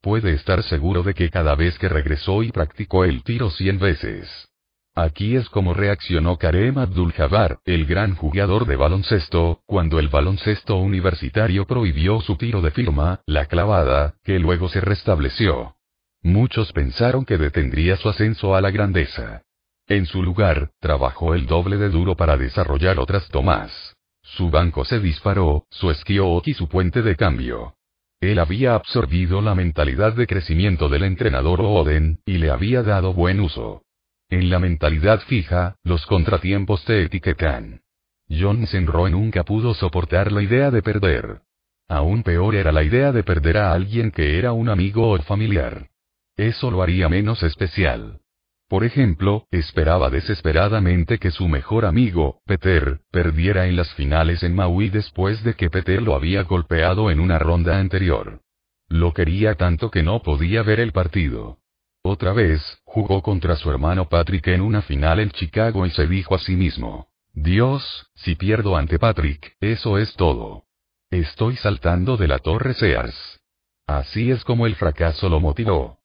Puede 0.01 0.33
estar 0.33 0.62
seguro 0.62 1.02
de 1.02 1.12
que 1.15 1.28
cada 1.28 1.57
vez 1.57 1.78
que 1.78 1.89
regresó 1.89 2.43
y 2.43 2.52
practicó 2.52 3.05
el 3.05 3.25
tiro 3.25 3.51
100 3.51 3.78
veces. 3.81 4.49
Aquí 4.94 5.36
es 5.36 5.49
como 5.49 5.75
reaccionó 5.75 6.39
Karem 6.39 6.77
Abdul-Jabbar, 6.78 7.60
el 7.65 7.86
gran 7.86 8.17
jugador 8.17 8.67
de 8.67 8.77
baloncesto, 8.77 9.62
cuando 9.67 9.99
el 9.99 10.09
baloncesto 10.09 10.77
universitario 10.77 11.67
prohibió 11.67 12.20
su 12.20 12.36
tiro 12.36 12.62
de 12.62 12.73
firma, 12.73 13.20
la 13.27 13.47
clavada, 13.47 14.15
que 14.25 14.39
luego 14.39 14.68
se 14.68 14.81
restableció. 14.81 15.77
Muchos 16.23 16.73
pensaron 16.73 17.25
que 17.25 17.39
detendría 17.39 17.97
su 17.97 18.09
ascenso 18.09 18.57
a 18.57 18.60
la 18.60 18.70
grandeza. 18.70 19.43
En 19.86 20.07
su 20.07 20.23
lugar, 20.23 20.73
trabajó 20.81 21.35
el 21.35 21.47
doble 21.47 21.77
de 21.77 21.91
duro 21.91 22.17
para 22.17 22.36
desarrollar 22.36 22.99
otras 22.99 23.28
tomas. 23.28 23.97
Su 24.23 24.51
banco 24.51 24.85
se 24.85 25.01
disparó, 25.01 25.67
su 25.70 25.91
esquio 25.91 26.43
y 26.44 26.55
su 26.55 26.68
puente 26.68 27.02
de 27.02 27.17
cambio. 27.17 27.77
Él 28.20 28.38
había 28.38 28.74
absorbido 28.74 29.40
la 29.40 29.55
mentalidad 29.55 30.14
de 30.14 30.26
crecimiento 30.26 30.88
del 30.88 31.05
entrenador 31.05 31.60
Oden, 31.60 32.18
y 32.26 32.38
le 32.38 32.50
había 32.50 32.82
dado 32.82 33.12
buen 33.12 33.40
uso. 33.40 33.82
En 34.28 34.50
la 34.50 34.58
mentalidad 34.58 35.20
fija, 35.20 35.76
los 35.84 36.05
contratiempos 36.06 36.84
te 36.84 37.02
etiquetan. 37.02 37.80
John 38.28 38.66
Senroe 38.66 39.10
nunca 39.10 39.44
pudo 39.44 39.72
soportar 39.72 40.32
la 40.32 40.42
idea 40.42 40.70
de 40.70 40.82
perder. 40.82 41.42
Aún 41.88 42.22
peor 42.22 42.55
era 42.55 42.72
la 42.72 42.82
idea 42.82 43.12
de 43.12 43.22
perder 43.22 43.56
a 43.56 43.72
alguien 43.72 44.10
que 44.10 44.38
era 44.38 44.52
un 44.52 44.68
amigo 44.68 45.10
o 45.10 45.18
familiar. 45.22 45.88
Eso 46.36 46.70
lo 46.70 46.82
haría 46.82 47.08
menos 47.08 47.42
especial. 47.42 48.20
Por 48.68 48.84
ejemplo, 48.84 49.47
esperaba 49.50 50.10
desesperadamente 50.10 51.18
que 51.18 51.30
su 51.30 51.48
mejor 51.48 51.86
amigo, 51.86 52.42
Peter, 52.44 53.00
perdiera 53.10 53.66
en 53.66 53.76
las 53.76 53.92
finales 53.94 54.42
en 54.42 54.55
Maui 54.55 54.90
después 54.90 55.42
de 55.42 55.55
que 55.55 55.70
Peter 55.70 56.02
lo 56.02 56.14
había 56.14 56.42
golpeado 56.42 57.10
en 57.10 57.18
una 57.18 57.38
ronda 57.38 57.78
anterior. 57.78 58.42
Lo 58.88 59.14
quería 59.14 59.55
tanto 59.55 59.90
que 59.90 60.02
no 60.02 60.20
podía 60.20 60.62
ver 60.62 60.80
el 60.80 60.92
partido. 60.92 61.58
Otra 62.02 62.34
vez, 62.34 62.62
jugó 62.84 63.22
contra 63.22 63.56
su 63.56 63.70
hermano 63.70 64.08
Patrick 64.10 64.47
en 64.48 64.60
una 64.60 64.82
final 64.82 65.18
en 65.20 65.30
Chicago 65.30 65.86
y 65.86 65.90
se 65.90 66.06
dijo 66.06 66.34
a 66.34 66.38
sí 66.38 66.55
mismo, 66.55 67.08
Dios, 67.32 68.10
si 68.16 68.34
pierdo 68.34 68.76
ante 68.76 68.98
Patrick, 68.98 69.56
eso 69.60 69.97
es 69.97 70.14
todo. 70.14 70.64
Estoy 71.10 71.56
saltando 71.56 72.18
de 72.18 72.28
la 72.28 72.38
torre 72.38 72.74
Sears. 72.74 73.40
Así 73.86 74.30
es 74.30 74.44
como 74.44 74.66
el 74.66 74.74
fracaso 74.74 75.30
lo 75.30 75.40
motivó. 75.40 75.98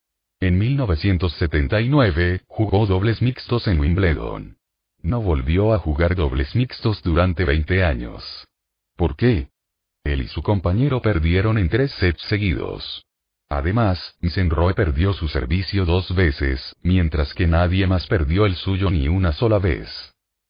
En 0.44 0.58
1979, 0.58 2.42
jugó 2.48 2.86
dobles 2.86 3.22
mixtos 3.22 3.66
en 3.70 3.80
Wimbledon. 3.80 4.58
No 5.02 5.22
volvió 5.22 5.74
a 5.74 5.80
jugar 5.80 6.16
dobles 6.16 6.54
mixtos 6.54 7.02
durante 7.02 7.46
20 7.46 7.86
años. 7.86 8.46
¿Por 8.98 9.16
qué? 9.16 9.52
Él 10.04 10.24
y 10.24 10.28
su 10.28 10.44
compañero 10.44 11.02
perdieron 11.02 11.58
en 11.58 11.70
tres 11.70 11.94
sets 11.94 12.22
seguidos. 12.24 13.06
Además, 13.48 14.18
McEnroe 14.20 14.74
perdió 14.74 15.14
su 15.14 15.30
servicio 15.30 15.86
dos 15.86 16.14
veces, 16.14 16.76
mientras 16.82 17.34
que 17.34 17.48
nadie 17.48 17.88
más 17.88 18.06
perdió 18.08 18.46
el 18.46 18.56
suyo 18.56 18.90
ni 18.90 19.08
una 19.08 19.32
sola 19.32 19.60
vez. 19.60 19.88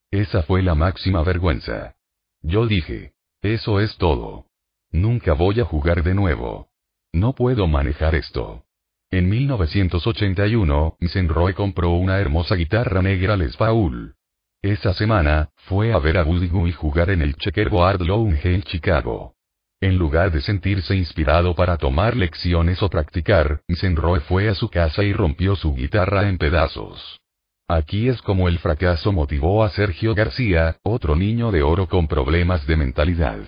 Esa 0.10 0.42
fue 0.42 0.64
la 0.64 0.74
máxima 0.74 1.22
vergüenza. 1.24 1.94
Yo 2.42 2.66
dije, 2.66 3.14
eso 3.44 3.80
es 3.80 3.96
todo. 3.98 4.48
Nunca 4.90 5.34
voy 5.34 5.60
a 5.60 5.66
jugar 5.66 6.02
de 6.02 6.16
nuevo. 6.16 6.70
No 7.12 7.34
puedo 7.34 7.68
manejar 7.68 8.16
esto. 8.16 8.66
En 9.14 9.30
1981, 9.30 10.98
McEnroe 11.00 11.54
compró 11.54 11.92
una 11.92 12.18
hermosa 12.18 12.56
guitarra 12.56 13.04
negra 13.04 13.38
Les 13.38 13.56
Paul. 13.56 14.16
Esa 14.64 14.96
semana, 14.96 15.50
fue 15.68 15.94
a 15.94 16.00
ver 16.00 16.18
a 16.18 16.24
Guy 16.24 16.72
jugar 16.72 17.12
en 17.12 17.22
el 17.22 17.36
Checkerboard 17.36 18.02
Lounge 18.02 18.52
en 18.52 18.64
Chicago. 18.64 19.36
En 19.80 20.00
lugar 20.00 20.32
de 20.32 20.42
sentirse 20.42 20.96
inspirado 20.96 21.54
para 21.54 21.78
tomar 21.78 22.18
lecciones 22.18 22.82
o 22.82 22.90
practicar, 22.90 23.62
McEnroe 23.68 24.22
fue 24.22 24.50
a 24.50 24.56
su 24.56 24.70
casa 24.70 25.04
y 25.04 25.14
rompió 25.14 25.56
su 25.56 25.76
guitarra 25.76 26.28
en 26.28 26.40
pedazos. 26.40 27.22
Aquí 27.68 28.10
es 28.10 28.20
como 28.24 28.48
el 28.48 28.58
fracaso 28.58 29.12
motivó 29.12 29.64
a 29.64 29.70
Sergio 29.70 30.16
García, 30.16 30.78
otro 30.82 31.16
niño 31.16 31.52
de 31.52 31.62
oro 31.62 31.88
con 31.88 32.08
problemas 32.08 32.66
de 32.66 32.78
mentalidad. 32.78 33.42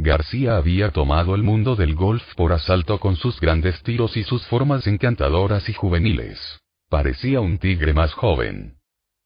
García 0.00 0.56
había 0.56 0.92
tomado 0.92 1.34
el 1.34 1.42
mundo 1.42 1.74
del 1.74 1.96
golf 1.96 2.22
por 2.36 2.52
asalto 2.52 3.00
con 3.00 3.16
sus 3.16 3.40
grandes 3.40 3.82
tiros 3.82 4.16
y 4.16 4.22
sus 4.22 4.46
formas 4.46 4.86
encantadoras 4.86 5.68
y 5.68 5.72
juveniles. 5.72 6.38
Parecía 6.88 7.40
un 7.40 7.58
tigre 7.58 7.94
más 7.94 8.12
joven. 8.12 8.76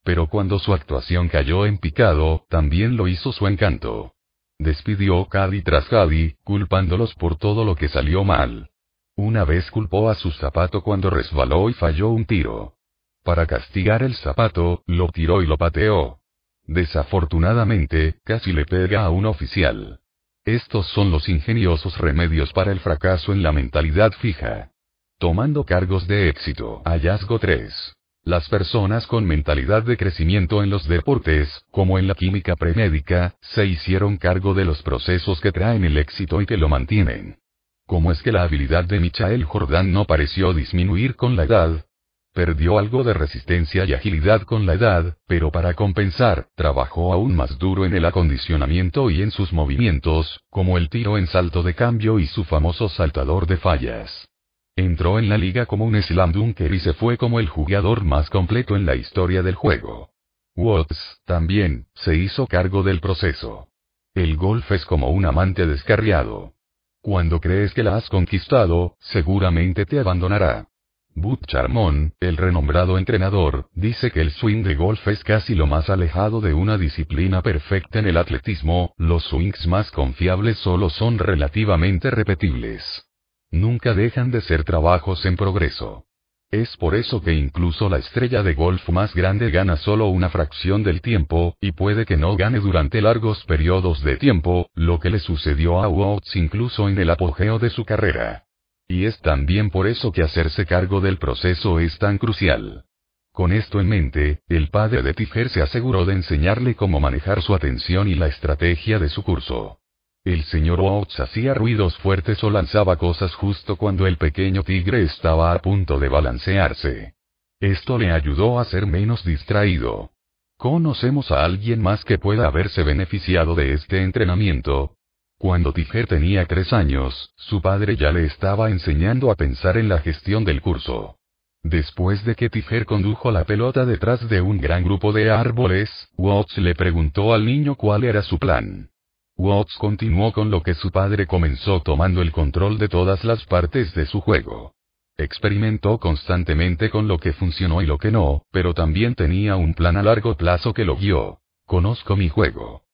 Pero 0.02 0.28
cuando 0.28 0.59
su 0.59 0.73
actuación 0.73 1.28
cayó 1.28 1.67
en 1.67 1.76
picado, 1.76 2.47
también 2.49 2.97
lo 2.97 3.07
hizo 3.07 3.33
su 3.33 3.47
encanto. 3.49 4.15
Despidió 4.59 5.26
Cadi 5.26 5.60
tras 5.60 5.86
Cadi, 5.91 6.36
culpándolos 6.42 7.15
por 7.17 7.36
todo 7.36 7.67
lo 7.67 7.76
que 7.76 7.91
salió 7.91 8.25
mal. 8.25 8.70
Una 9.15 9.44
vez 9.44 9.70
culpó 9.70 10.09
a 10.09 10.15
su 10.15 10.31
zapato 10.31 10.83
cuando 10.83 11.10
resbaló 11.10 11.68
y 11.68 11.75
falló 11.75 12.09
un 12.09 12.25
tiro. 12.25 12.76
Para 13.23 13.44
castigar 13.47 14.02
el 14.02 14.15
zapato, 14.15 14.84
lo 14.86 15.09
tiró 15.09 15.42
y 15.42 15.47
lo 15.47 15.59
pateó. 15.59 16.20
Desafortunadamente, 16.65 18.20
casi 18.25 18.55
le 18.55 18.65
pega 18.65 19.05
a 19.05 19.10
un 19.10 19.26
oficial. 19.26 19.99
Estos 20.44 20.88
son 20.88 21.12
los 21.12 21.28
ingeniosos 21.28 21.96
remedios 21.98 22.52
para 22.52 22.72
el 22.72 22.80
fracaso 22.80 23.32
en 23.32 23.44
la 23.44 23.52
mentalidad 23.52 24.10
fija. 24.10 24.72
Tomando 25.20 25.62
cargos 25.62 26.08
de 26.08 26.28
éxito. 26.28 26.82
Hallazgo 26.84 27.38
3. 27.38 27.94
Las 28.24 28.48
personas 28.48 29.06
con 29.06 29.24
mentalidad 29.24 29.84
de 29.84 29.96
crecimiento 29.96 30.64
en 30.64 30.70
los 30.70 30.88
deportes, 30.88 31.48
como 31.70 31.96
en 31.96 32.08
la 32.08 32.16
química 32.16 32.56
premédica, 32.56 33.36
se 33.40 33.66
hicieron 33.66 34.16
cargo 34.16 34.52
de 34.52 34.64
los 34.64 34.82
procesos 34.82 35.40
que 35.40 35.52
traen 35.52 35.84
el 35.84 35.96
éxito 35.96 36.40
y 36.42 36.46
que 36.46 36.56
lo 36.56 36.68
mantienen. 36.68 37.38
¿Cómo 37.86 38.10
es 38.10 38.20
que 38.20 38.32
la 38.32 38.42
habilidad 38.42 38.84
de 38.84 38.98
Michael 38.98 39.44
Jordan 39.44 39.92
no 39.92 40.06
pareció 40.06 40.54
disminuir 40.54 41.14
con 41.14 41.36
la 41.36 41.44
edad? 41.44 41.86
Perdió 42.32 42.78
algo 42.78 43.04
de 43.04 43.12
resistencia 43.12 43.84
y 43.84 43.92
agilidad 43.92 44.42
con 44.42 44.64
la 44.64 44.72
edad, 44.72 45.18
pero 45.26 45.52
para 45.52 45.74
compensar, 45.74 46.48
trabajó 46.54 47.12
aún 47.12 47.36
más 47.36 47.58
duro 47.58 47.84
en 47.84 47.94
el 47.94 48.06
acondicionamiento 48.06 49.10
y 49.10 49.20
en 49.20 49.30
sus 49.30 49.52
movimientos, 49.52 50.40
como 50.48 50.78
el 50.78 50.88
tiro 50.88 51.18
en 51.18 51.26
salto 51.26 51.62
de 51.62 51.74
cambio 51.74 52.18
y 52.18 52.26
su 52.26 52.44
famoso 52.44 52.88
saltador 52.88 53.46
de 53.46 53.58
fallas. 53.58 54.28
Entró 54.76 55.18
en 55.18 55.28
la 55.28 55.36
liga 55.36 55.66
como 55.66 55.84
un 55.84 56.02
slam 56.02 56.32
dunker 56.32 56.72
y 56.72 56.80
se 56.80 56.94
fue 56.94 57.18
como 57.18 57.38
el 57.38 57.48
jugador 57.48 58.02
más 58.02 58.30
completo 58.30 58.76
en 58.76 58.86
la 58.86 58.96
historia 58.96 59.42
del 59.42 59.54
juego. 59.54 60.08
Watts, 60.56 61.20
también, 61.26 61.86
se 61.94 62.16
hizo 62.16 62.46
cargo 62.46 62.82
del 62.82 63.00
proceso. 63.00 63.68
El 64.14 64.36
golf 64.36 64.72
es 64.72 64.86
como 64.86 65.10
un 65.10 65.26
amante 65.26 65.66
descarriado. 65.66 66.54
Cuando 67.02 67.40
crees 67.40 67.74
que 67.74 67.82
la 67.82 67.96
has 67.96 68.08
conquistado, 68.08 68.96
seguramente 69.00 69.84
te 69.84 69.98
abandonará. 69.98 70.68
Butch 71.15 71.44
Charmon, 71.47 72.15
el 72.20 72.39
renombrado 72.39 72.97
entrenador, 72.97 73.66
dice 73.74 74.10
que 74.10 74.23
el 74.23 74.31
swing 74.31 74.62
de 74.62 74.74
golf 74.74 75.07
es 75.08 75.23
casi 75.23 75.55
lo 75.55 75.66
más 75.66 75.91
alejado 75.91 76.41
de 76.41 76.55
una 76.55 76.78
disciplina 76.78 77.42
perfecta 77.42 77.99
en 77.99 78.07
el 78.07 78.16
atletismo, 78.16 78.94
los 78.97 79.24
swings 79.24 79.66
más 79.66 79.91
confiables 79.91 80.57
solo 80.58 80.89
son 80.89 81.18
relativamente 81.18 82.10
repetibles. 82.10 83.07
Nunca 83.50 83.92
dejan 83.92 84.31
de 84.31 84.41
ser 84.41 84.65
trabajos 84.65 85.26
en 85.26 85.36
progreso. 85.36 86.07
Es 86.50 86.76
por 86.76 86.94
eso 86.94 87.23
que 87.23 87.34
incluso 87.34 87.89
la 87.91 87.99
estrella 87.99 88.42
de 88.42 88.55
golf 88.55 88.89
más 88.89 89.15
grande 89.15 89.50
gana 89.50 89.76
solo 89.76 90.08
una 90.08 90.31
fracción 90.31 90.82
del 90.82 91.02
tiempo, 91.02 91.57
y 91.60 91.73
puede 91.73 92.07
que 92.07 92.16
no 92.16 92.36
gane 92.36 92.58
durante 92.58 93.02
largos 93.02 93.44
periodos 93.44 94.02
de 94.02 94.16
tiempo, 94.16 94.70
lo 94.74 94.99
que 94.99 95.10
le 95.10 95.18
sucedió 95.18 95.82
a 95.82 95.89
Watts 95.89 96.36
incluso 96.36 96.89
en 96.89 96.99
el 96.99 97.10
apogeo 97.10 97.58
de 97.58 97.70
su 97.70 97.84
carrera. 97.84 98.44
Y 98.88 99.06
es 99.06 99.18
también 99.20 99.70
por 99.70 99.86
eso 99.86 100.12
que 100.12 100.22
hacerse 100.22 100.66
cargo 100.66 101.00
del 101.00 101.18
proceso 101.18 101.80
es 101.80 101.98
tan 101.98 102.18
crucial. 102.18 102.84
Con 103.32 103.52
esto 103.52 103.80
en 103.80 103.88
mente, 103.88 104.40
el 104.48 104.68
padre 104.68 105.02
de 105.02 105.14
Tiger 105.14 105.48
se 105.48 105.62
aseguró 105.62 106.04
de 106.04 106.12
enseñarle 106.12 106.74
cómo 106.74 107.00
manejar 107.00 107.40
su 107.40 107.54
atención 107.54 108.08
y 108.08 108.14
la 108.14 108.26
estrategia 108.26 108.98
de 108.98 109.08
su 109.08 109.22
curso. 109.22 109.78
El 110.24 110.44
señor 110.44 110.80
Oates 110.80 111.18
hacía 111.18 111.54
ruidos 111.54 111.96
fuertes 111.98 112.44
o 112.44 112.50
lanzaba 112.50 112.96
cosas 112.96 113.34
justo 113.34 113.76
cuando 113.76 114.06
el 114.06 114.18
pequeño 114.18 114.62
tigre 114.62 115.02
estaba 115.02 115.52
a 115.52 115.58
punto 115.60 115.98
de 115.98 116.08
balancearse. 116.08 117.14
Esto 117.58 117.96
le 117.96 118.12
ayudó 118.12 118.60
a 118.60 118.64
ser 118.66 118.86
menos 118.86 119.24
distraído. 119.24 120.10
¿Conocemos 120.58 121.32
a 121.32 121.44
alguien 121.44 121.82
más 121.82 122.04
que 122.04 122.18
pueda 122.18 122.46
haberse 122.46 122.84
beneficiado 122.84 123.54
de 123.54 123.72
este 123.72 124.02
entrenamiento? 124.02 124.96
Cuando 125.42 125.72
Tiger 125.72 126.06
tenía 126.06 126.46
tres 126.46 126.72
años, 126.72 127.32
su 127.34 127.60
padre 127.60 127.96
ya 127.96 128.12
le 128.12 128.26
estaba 128.26 128.70
enseñando 128.70 129.28
a 129.28 129.34
pensar 129.34 129.76
en 129.76 129.88
la 129.88 129.98
gestión 129.98 130.44
del 130.44 130.60
curso. 130.60 131.16
Después 131.64 132.24
de 132.24 132.36
que 132.36 132.48
Tiger 132.48 132.86
condujo 132.86 133.32
la 133.32 133.42
pelota 133.42 133.84
detrás 133.84 134.28
de 134.28 134.40
un 134.40 134.58
gran 134.58 134.84
grupo 134.84 135.12
de 135.12 135.32
árboles, 135.32 135.90
Watts 136.16 136.58
le 136.58 136.76
preguntó 136.76 137.34
al 137.34 137.44
niño 137.44 137.74
cuál 137.74 138.04
era 138.04 138.22
su 138.22 138.38
plan. 138.38 138.90
Watts 139.36 139.74
continuó 139.78 140.32
con 140.32 140.48
lo 140.48 140.62
que 140.62 140.74
su 140.74 140.92
padre 140.92 141.26
comenzó 141.26 141.80
tomando 141.80 142.22
el 142.22 142.30
control 142.30 142.78
de 142.78 142.86
todas 142.86 143.24
las 143.24 143.44
partes 143.46 143.92
de 143.96 144.06
su 144.06 144.20
juego. 144.20 144.76
Experimentó 145.16 145.98
constantemente 145.98 146.88
con 146.88 147.08
lo 147.08 147.18
que 147.18 147.32
funcionó 147.32 147.82
y 147.82 147.86
lo 147.86 147.98
que 147.98 148.12
no, 148.12 148.44
pero 148.52 148.74
también 148.74 149.16
tenía 149.16 149.56
un 149.56 149.74
plan 149.74 149.96
a 149.96 150.04
largo 150.04 150.36
plazo 150.36 150.72
que 150.72 150.84
lo 150.84 150.94
guió. 150.94 151.40
Conozco 151.66 152.14
mi 152.14 152.28
juego. 152.28 152.84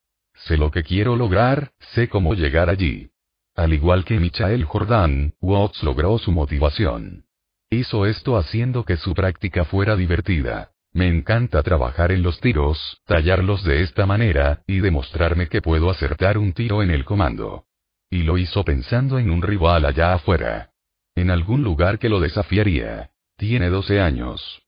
Sé 0.45 0.57
lo 0.57 0.71
que 0.71 0.83
quiero 0.83 1.17
lograr, 1.17 1.73
sé 1.95 2.09
cómo 2.09 2.35
llegar 2.35 2.71
allí. 2.71 3.11
Al 3.57 3.73
igual 3.73 4.05
que 4.05 4.21
Michael 4.21 4.65
Jordan, 4.65 5.35
Watts 5.41 5.83
logró 5.83 6.19
su 6.19 6.31
motivación. 6.31 7.25
Hizo 7.71 8.07
esto 8.07 8.37
haciendo 8.37 8.85
que 8.85 8.97
su 8.97 9.15
práctica 9.15 9.65
fuera 9.65 9.97
divertida. 9.97 10.71
Me 10.93 11.09
encanta 11.09 11.63
trabajar 11.63 12.13
en 12.13 12.23
los 12.23 12.41
tiros, 12.41 13.01
tallarlos 13.05 13.63
de 13.65 13.83
esta 13.83 14.07
manera, 14.07 14.63
y 14.67 14.81
demostrarme 14.81 15.49
que 15.49 15.61
puedo 15.61 15.91
acertar 15.91 16.39
un 16.39 16.53
tiro 16.53 16.83
en 16.83 16.91
el 16.91 17.05
comando. 17.05 17.65
Y 18.09 18.23
lo 18.23 18.39
hizo 18.39 18.65
pensando 18.65 19.19
en 19.19 19.31
un 19.31 19.43
rival 19.43 19.85
allá 19.85 20.15
afuera. 20.15 20.71
En 21.15 21.31
algún 21.31 21.63
lugar 21.63 21.99
que 21.99 22.09
lo 22.09 22.21
desafiaría. 22.21 23.11
Tiene 23.37 23.69
12 23.69 24.01
años. 24.01 24.63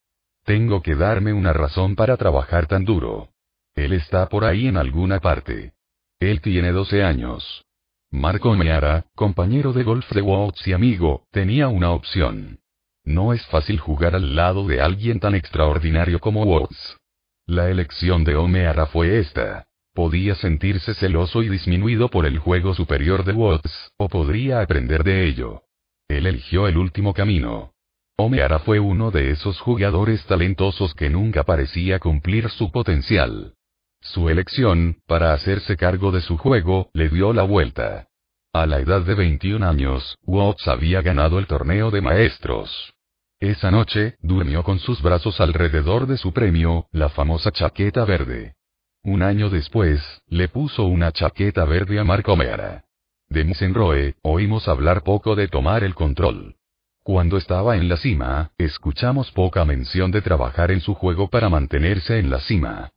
Tengo 0.44 0.82
que 0.82 0.94
darme 0.94 1.32
una 1.32 1.52
razón 1.52 1.94
para 1.97 2.16
trabajar 2.16 2.66
tan 2.66 2.84
duro. 2.84 3.30
Él 3.74 3.92
está 3.92 4.28
por 4.28 4.44
ahí 4.44 4.66
en 4.66 4.76
alguna 4.76 5.20
parte. 5.20 5.73
Él 6.18 6.40
tiene 6.40 6.73
12 6.73 7.02
años. 7.02 7.65
Marco 8.10 8.55
Meara, 8.55 9.07
compañero 9.15 9.73
de 9.73 9.84
golf 9.84 10.10
de 10.10 10.20
Watts 10.20 10.66
y 10.66 10.73
amigo, 10.73 11.26
tenía 11.31 11.68
una 11.68 11.92
opción. 11.92 12.58
No 13.05 13.32
es 13.32 13.47
fácil 13.47 13.78
jugar 13.78 14.15
al 14.15 14.34
lado 14.34 14.66
de 14.66 14.81
alguien 14.81 15.20
tan 15.20 15.34
extraordinario 15.34 16.18
como 16.18 16.42
Watts. 16.42 16.99
La 17.47 17.70
elección 17.70 18.24
de 18.24 18.36
O'Meara 18.36 18.86
fue 18.86 19.18
esta. 19.18 19.66
Podía 19.94 20.34
sentirse 20.34 20.94
celoso 20.94 21.42
y 21.42 21.49
disminuido 21.49 22.08
por 22.08 22.26
el 22.26 22.39
juego 22.39 22.74
superior 22.74 23.24
de 23.24 23.32
Watts, 23.32 23.92
o 23.97 24.08
podría 24.08 24.60
aprender 24.60 25.02
de 25.05 25.26
ello. 25.26 25.62
Él 26.08 26.26
eligió 26.26 26.68
el 26.68 26.76
último 26.76 27.15
camino. 27.15 27.73
O'Meara 28.16 28.58
fue 28.58 28.81
uno 28.81 29.10
de 29.10 29.31
esos 29.31 29.58
jugadores 29.60 30.24
talentosos 30.26 30.94
que 30.94 31.08
nunca 31.08 31.44
parecía 31.44 31.99
cumplir 31.99 32.50
su 32.50 32.70
potencial. 32.70 33.55
Su 34.03 34.29
elección, 34.29 34.97
para 35.07 35.33
hacerse 35.35 35.77
cargo 35.77 36.11
de 36.11 36.23
su 36.23 36.39
juego, 36.39 36.91
le 36.95 37.09
dio 37.11 37.33
la 37.33 37.43
vuelta. 37.43 38.09
A 38.53 38.67
la 38.67 38.81
edad 38.81 39.03
de 39.03 39.15
21 39.15 39.65
años, 39.65 40.17
Watts 40.25 40.67
había 40.69 41.03
ganado 41.03 41.39
el 41.39 41.47
torneo 41.47 41.91
de 41.91 42.01
maestros. 42.01 42.95
Esa 43.39 43.70
noche, 43.70 44.17
durmió 44.20 44.65
con 44.65 44.79
sus 44.79 45.01
brazos 45.03 45.41
alrededor 45.41 46.07
de 46.07 46.17
su 46.17 46.33
premio, 46.33 46.87
la 46.93 47.11
famosa 47.11 47.53
chaqueta 47.53 48.05
verde. 48.05 48.55
Un 49.03 49.23
año 49.23 49.49
después, 49.49 50.03
le 50.27 50.49
puso 50.49 50.85
una 50.87 51.12
chaqueta 51.12 51.65
verde 51.65 52.01
a 52.01 52.05
Marco 52.05 52.37
Meara. 52.37 52.85
De 53.29 53.45
McEnroe, 53.45 54.17
oímos 54.23 54.67
hablar 54.67 55.03
poco 55.03 55.37
de 55.37 55.49
tomar 55.49 55.85
el 55.85 55.95
control. 55.95 56.57
Cuando 57.03 57.37
estaba 57.37 57.77
en 57.77 57.89
la 57.89 57.97
cima, 57.97 58.51
escuchamos 58.59 59.31
poca 59.31 59.65
mención 59.65 60.11
de 60.11 60.20
trabajar 60.20 60.70
en 60.70 60.81
su 60.81 60.95
juego 60.95 61.29
para 61.29 61.49
mantenerse 61.49 62.19
en 62.19 62.31
la 62.31 62.41
cima. 62.41 62.91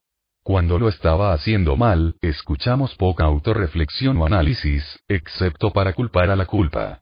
Cuando 0.43 0.77
lo 0.77 0.89
estaba 0.89 1.31
haciendo 1.31 1.77
mal, 1.77 2.17
escuchamos 2.19 2.93
poca 2.95 3.23
autorreflexión 3.23 4.17
o 4.17 4.25
análisis, 4.25 4.83
excepto 5.07 5.71
para 5.71 5.93
culpar 5.93 6.29
a 6.31 6.35
la 6.35 6.45
culpa. 6.45 6.99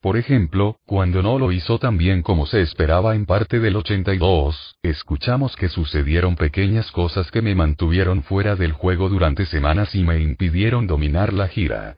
Por 0.00 0.16
ejemplo, 0.16 0.78
cuando 0.86 1.20
no 1.20 1.40
lo 1.40 1.50
hizo 1.50 1.80
tan 1.80 1.98
bien 1.98 2.22
como 2.22 2.46
se 2.46 2.60
esperaba 2.60 3.16
en 3.16 3.26
parte 3.26 3.58
del 3.58 3.74
82, 3.74 4.76
escuchamos 4.84 5.56
que 5.56 5.68
sucedieron 5.68 6.36
pequeñas 6.36 6.92
cosas 6.92 7.32
que 7.32 7.42
me 7.42 7.56
mantuvieron 7.56 8.22
fuera 8.22 8.54
del 8.54 8.70
juego 8.70 9.08
durante 9.08 9.44
semanas 9.46 9.92
y 9.96 10.04
me 10.04 10.20
impidieron 10.20 10.86
dominar 10.86 11.32
la 11.32 11.48
gira. 11.48 11.96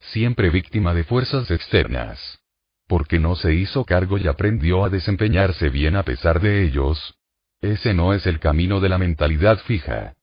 Siempre 0.00 0.48
víctima 0.48 0.94
de 0.94 1.04
fuerzas 1.04 1.50
externas. 1.50 2.38
Porque 2.86 3.18
no 3.18 3.36
se 3.36 3.52
hizo 3.52 3.84
cargo 3.84 4.16
y 4.16 4.28
aprendió 4.28 4.82
a 4.82 4.88
desempeñarse 4.88 5.68
bien 5.68 5.94
a 5.94 6.04
pesar 6.04 6.40
de 6.40 6.64
ellos. 6.64 7.18
Ese 7.60 7.92
no 7.92 8.14
es 8.14 8.26
el 8.26 8.38
camino 8.38 8.80
de 8.80 8.88
la 8.88 8.96
mentalidad 8.96 9.58
fija. 9.58 10.14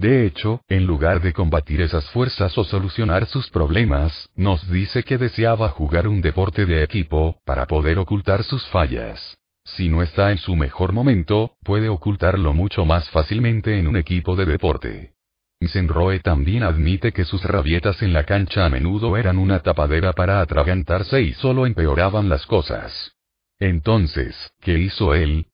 De 0.00 0.24
hecho, 0.24 0.62
en 0.66 0.86
lugar 0.86 1.20
de 1.20 1.34
combatir 1.34 1.82
esas 1.82 2.08
fuerzas 2.08 2.56
o 2.56 2.64
solucionar 2.64 3.26
sus 3.26 3.50
problemas, 3.50 4.30
nos 4.34 4.66
dice 4.70 5.02
que 5.02 5.18
deseaba 5.18 5.68
jugar 5.68 6.08
un 6.08 6.22
deporte 6.22 6.64
de 6.64 6.82
equipo, 6.82 7.36
para 7.44 7.66
poder 7.66 7.98
ocultar 7.98 8.42
sus 8.42 8.66
fallas. 8.68 9.36
Si 9.62 9.90
no 9.90 10.00
está 10.00 10.32
en 10.32 10.38
su 10.38 10.56
mejor 10.56 10.94
momento, 10.94 11.52
puede 11.62 11.90
ocultarlo 11.90 12.54
mucho 12.54 12.86
más 12.86 13.10
fácilmente 13.10 13.78
en 13.78 13.86
un 13.88 13.98
equipo 13.98 14.36
de 14.36 14.46
deporte. 14.46 15.12
Senroe 15.60 16.20
también 16.20 16.62
admite 16.62 17.12
que 17.12 17.26
sus 17.26 17.44
rabietas 17.44 18.00
en 18.00 18.14
la 18.14 18.24
cancha 18.24 18.64
a 18.64 18.70
menudo 18.70 19.18
eran 19.18 19.36
una 19.36 19.60
tapadera 19.60 20.14
para 20.14 20.40
atragantarse 20.40 21.20
y 21.20 21.34
solo 21.34 21.66
empeoraban 21.66 22.30
las 22.30 22.46
cosas. 22.46 23.12
Entonces, 23.58 24.34
¿qué 24.62 24.78
hizo 24.78 25.12
él? 25.12 25.48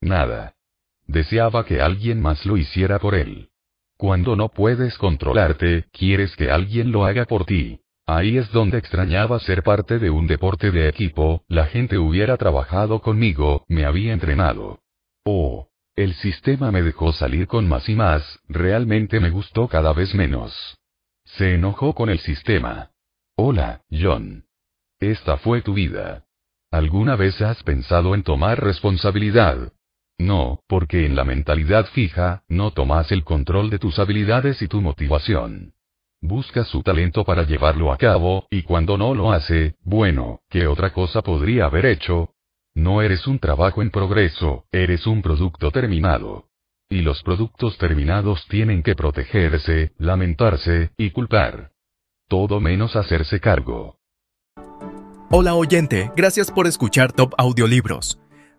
Nada. 0.00 0.54
Deseaba 1.06 1.66
que 1.66 1.82
alguien 1.82 2.22
más 2.22 2.46
lo 2.46 2.56
hiciera 2.56 2.98
por 2.98 3.14
él. 3.14 3.49
Cuando 4.00 4.34
no 4.34 4.48
puedes 4.48 4.96
controlarte, 4.96 5.84
quieres 5.92 6.34
que 6.34 6.50
alguien 6.50 6.90
lo 6.90 7.04
haga 7.04 7.26
por 7.26 7.44
ti. 7.44 7.80
Ahí 8.06 8.38
es 8.38 8.50
donde 8.50 8.78
extrañaba 8.78 9.38
ser 9.40 9.62
parte 9.62 9.98
de 9.98 10.08
un 10.08 10.26
deporte 10.26 10.70
de 10.70 10.88
equipo, 10.88 11.44
la 11.48 11.66
gente 11.66 11.98
hubiera 11.98 12.38
trabajado 12.38 13.02
conmigo, 13.02 13.66
me 13.68 13.84
había 13.84 14.14
entrenado. 14.14 14.80
Oh. 15.26 15.68
El 15.96 16.14
sistema 16.14 16.70
me 16.70 16.80
dejó 16.80 17.12
salir 17.12 17.46
con 17.46 17.68
más 17.68 17.90
y 17.90 17.94
más, 17.94 18.22
realmente 18.48 19.20
me 19.20 19.28
gustó 19.28 19.68
cada 19.68 19.92
vez 19.92 20.14
menos. 20.14 20.78
Se 21.24 21.56
enojó 21.56 21.94
con 21.94 22.08
el 22.08 22.20
sistema. 22.20 22.92
Hola, 23.36 23.82
John. 23.90 24.46
Esta 24.98 25.36
fue 25.36 25.60
tu 25.60 25.74
vida. 25.74 26.24
¿Alguna 26.70 27.16
vez 27.16 27.38
has 27.42 27.62
pensado 27.64 28.14
en 28.14 28.22
tomar 28.22 28.64
responsabilidad? 28.64 29.74
No, 30.20 30.60
porque 30.66 31.06
en 31.06 31.16
la 31.16 31.24
mentalidad 31.24 31.86
fija, 31.86 32.42
no 32.46 32.72
tomas 32.72 33.10
el 33.10 33.24
control 33.24 33.70
de 33.70 33.78
tus 33.78 33.98
habilidades 33.98 34.60
y 34.60 34.68
tu 34.68 34.82
motivación. 34.82 35.72
Busca 36.20 36.64
su 36.64 36.82
talento 36.82 37.24
para 37.24 37.44
llevarlo 37.44 37.90
a 37.90 37.96
cabo, 37.96 38.46
y 38.50 38.62
cuando 38.64 38.98
no 38.98 39.14
lo 39.14 39.32
hace, 39.32 39.76
bueno, 39.82 40.40
¿qué 40.50 40.66
otra 40.66 40.92
cosa 40.92 41.22
podría 41.22 41.64
haber 41.64 41.86
hecho? 41.86 42.34
No 42.74 43.00
eres 43.00 43.26
un 43.26 43.38
trabajo 43.38 43.80
en 43.80 43.90
progreso, 43.90 44.66
eres 44.70 45.06
un 45.06 45.22
producto 45.22 45.70
terminado. 45.70 46.50
Y 46.90 47.00
los 47.00 47.22
productos 47.22 47.78
terminados 47.78 48.46
tienen 48.48 48.82
que 48.82 48.94
protegerse, 48.94 49.92
lamentarse, 49.96 50.90
y 50.98 51.12
culpar. 51.12 51.70
Todo 52.28 52.60
menos 52.60 52.94
hacerse 52.94 53.40
cargo. 53.40 53.96
Hola 55.30 55.54
oyente, 55.54 56.10
gracias 56.14 56.50
por 56.50 56.66
escuchar 56.66 57.12
Top 57.12 57.32
Audiolibros. 57.38 58.18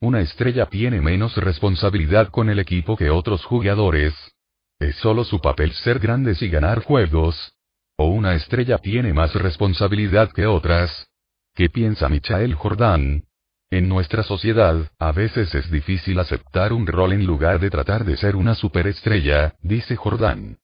Una 0.00 0.20
estrella 0.20 0.66
tiene 0.66 1.00
menos 1.00 1.36
responsabilidad 1.36 2.28
con 2.28 2.48
el 2.50 2.60
equipo 2.60 2.96
que 2.96 3.10
otros 3.10 3.44
jugadores. 3.44 4.14
¿Es 4.78 4.94
solo 4.96 5.24
su 5.24 5.40
papel 5.40 5.72
ser 5.72 5.98
grandes 5.98 6.40
y 6.40 6.48
ganar 6.48 6.84
juegos? 6.84 7.52
¿O 7.96 8.06
una 8.06 8.36
estrella 8.36 8.78
tiene 8.78 9.12
más 9.12 9.34
responsabilidad 9.34 10.30
que 10.30 10.46
otras? 10.46 11.08
¿Qué 11.52 11.68
piensa 11.68 12.08
Michael 12.08 12.54
Jordan? 12.54 13.24
En 13.70 13.88
nuestra 13.88 14.22
sociedad, 14.22 14.88
a 15.00 15.10
veces 15.10 15.52
es 15.56 15.68
difícil 15.68 16.20
aceptar 16.20 16.72
un 16.72 16.86
rol 16.86 17.12
en 17.12 17.26
lugar 17.26 17.58
de 17.58 17.68
tratar 17.68 18.04
de 18.04 18.16
ser 18.16 18.36
una 18.36 18.54
superestrella, 18.54 19.56
dice 19.62 19.96
Jordan. 19.96 20.58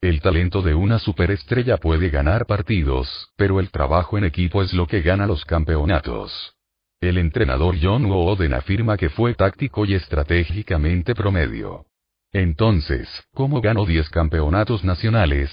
El 0.00 0.20
talento 0.20 0.62
de 0.62 0.74
una 0.74 1.00
superestrella 1.00 1.78
puede 1.78 2.08
ganar 2.10 2.46
partidos, 2.46 3.32
pero 3.36 3.58
el 3.58 3.72
trabajo 3.72 4.16
en 4.16 4.24
equipo 4.24 4.62
es 4.62 4.72
lo 4.72 4.86
que 4.86 5.02
gana 5.02 5.26
los 5.26 5.44
campeonatos. 5.44 6.55
El 7.00 7.18
entrenador 7.18 7.76
John 7.80 8.06
Wooden 8.06 8.54
afirma 8.54 8.96
que 8.96 9.10
fue 9.10 9.34
táctico 9.34 9.84
y 9.84 9.94
estratégicamente 9.94 11.14
promedio. 11.14 11.84
Entonces, 12.32 13.08
¿cómo 13.34 13.60
ganó 13.60 13.84
10 13.84 14.08
campeonatos 14.08 14.82
nacionales? 14.82 15.50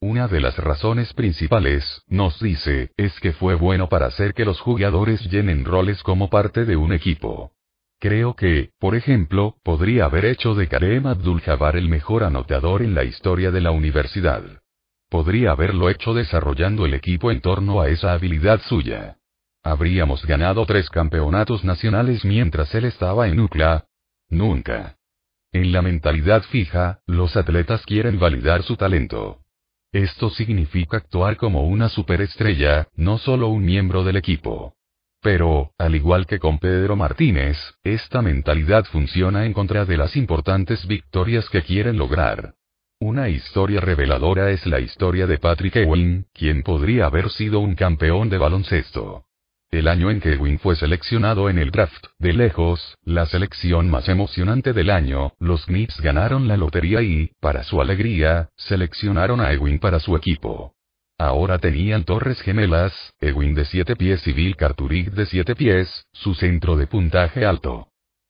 Una 0.00 0.28
de 0.28 0.40
las 0.40 0.58
razones 0.58 1.14
principales, 1.14 2.02
nos 2.06 2.38
dice, 2.38 2.90
es 2.98 3.18
que 3.20 3.32
fue 3.32 3.54
bueno 3.54 3.88
para 3.88 4.06
hacer 4.06 4.34
que 4.34 4.44
los 4.44 4.60
jugadores 4.60 5.22
llenen 5.30 5.64
roles 5.64 6.02
como 6.02 6.28
parte 6.28 6.66
de 6.66 6.76
un 6.76 6.92
equipo. 6.92 7.52
Creo 7.98 8.36
que, 8.36 8.72
por 8.78 8.94
ejemplo, 8.94 9.56
podría 9.62 10.04
haber 10.04 10.26
hecho 10.26 10.54
de 10.54 10.68
Karem 10.68 11.06
Abdul-Jabbar 11.06 11.76
el 11.76 11.88
mejor 11.88 12.24
anotador 12.24 12.82
en 12.82 12.94
la 12.94 13.04
historia 13.04 13.50
de 13.50 13.62
la 13.62 13.70
universidad. 13.70 14.42
Podría 15.08 15.52
haberlo 15.52 15.88
hecho 15.88 16.12
desarrollando 16.12 16.84
el 16.84 16.92
equipo 16.92 17.30
en 17.30 17.40
torno 17.40 17.80
a 17.80 17.88
esa 17.88 18.12
habilidad 18.12 18.60
suya. 18.60 19.16
¿Habríamos 19.66 20.26
ganado 20.26 20.66
tres 20.66 20.90
campeonatos 20.90 21.64
nacionales 21.64 22.22
mientras 22.22 22.74
él 22.74 22.84
estaba 22.84 23.28
en 23.28 23.40
UCLA? 23.40 23.86
Nunca. 24.28 24.98
En 25.52 25.72
la 25.72 25.80
mentalidad 25.80 26.42
fija, 26.42 27.00
los 27.06 27.34
atletas 27.34 27.82
quieren 27.86 28.18
validar 28.18 28.62
su 28.62 28.76
talento. 28.76 29.40
Esto 29.90 30.28
significa 30.28 30.98
actuar 30.98 31.38
como 31.38 31.66
una 31.66 31.88
superestrella, 31.88 32.88
no 32.94 33.16
solo 33.16 33.48
un 33.48 33.64
miembro 33.64 34.04
del 34.04 34.16
equipo. 34.16 34.74
Pero, 35.22 35.72
al 35.78 35.94
igual 35.94 36.26
que 36.26 36.38
con 36.38 36.58
Pedro 36.58 36.94
Martínez, 36.94 37.56
esta 37.84 38.20
mentalidad 38.20 38.84
funciona 38.84 39.46
en 39.46 39.54
contra 39.54 39.86
de 39.86 39.96
las 39.96 40.14
importantes 40.14 40.86
victorias 40.86 41.48
que 41.48 41.62
quieren 41.62 41.96
lograr. 41.96 42.52
Una 43.00 43.30
historia 43.30 43.80
reveladora 43.80 44.50
es 44.50 44.66
la 44.66 44.80
historia 44.80 45.26
de 45.26 45.38
Patrick 45.38 45.76
Ewing, 45.76 46.26
quien 46.34 46.62
podría 46.62 47.06
haber 47.06 47.30
sido 47.30 47.60
un 47.60 47.74
campeón 47.74 48.28
de 48.28 48.36
baloncesto. 48.36 49.24
El 49.74 49.88
año 49.88 50.08
en 50.08 50.20
que 50.20 50.34
Ewing 50.34 50.60
fue 50.60 50.76
seleccionado 50.76 51.50
en 51.50 51.58
el 51.58 51.72
draft, 51.72 52.06
de 52.20 52.32
lejos, 52.32 52.96
la 53.02 53.26
selección 53.26 53.90
más 53.90 54.08
emocionante 54.08 54.72
del 54.72 54.88
año, 54.88 55.32
los 55.40 55.66
Knicks 55.66 56.00
ganaron 56.00 56.46
la 56.46 56.56
lotería 56.56 57.02
y, 57.02 57.32
para 57.40 57.64
su 57.64 57.80
alegría, 57.80 58.50
seleccionaron 58.56 59.40
a 59.40 59.52
Ewing 59.52 59.80
para 59.80 59.98
su 59.98 60.14
equipo. 60.14 60.74
Ahora 61.18 61.58
tenían 61.58 62.04
torres 62.04 62.40
gemelas, 62.40 62.92
Ewing 63.20 63.56
de 63.56 63.64
7 63.64 63.96
pies 63.96 64.24
y 64.28 64.32
Bill 64.32 64.54
Carturig 64.54 65.10
de 65.10 65.26
7 65.26 65.56
pies, 65.56 66.06
su 66.12 66.34
centro 66.34 66.76
de 66.76 66.86
puntaje 66.86 67.44
alto. 67.44 67.88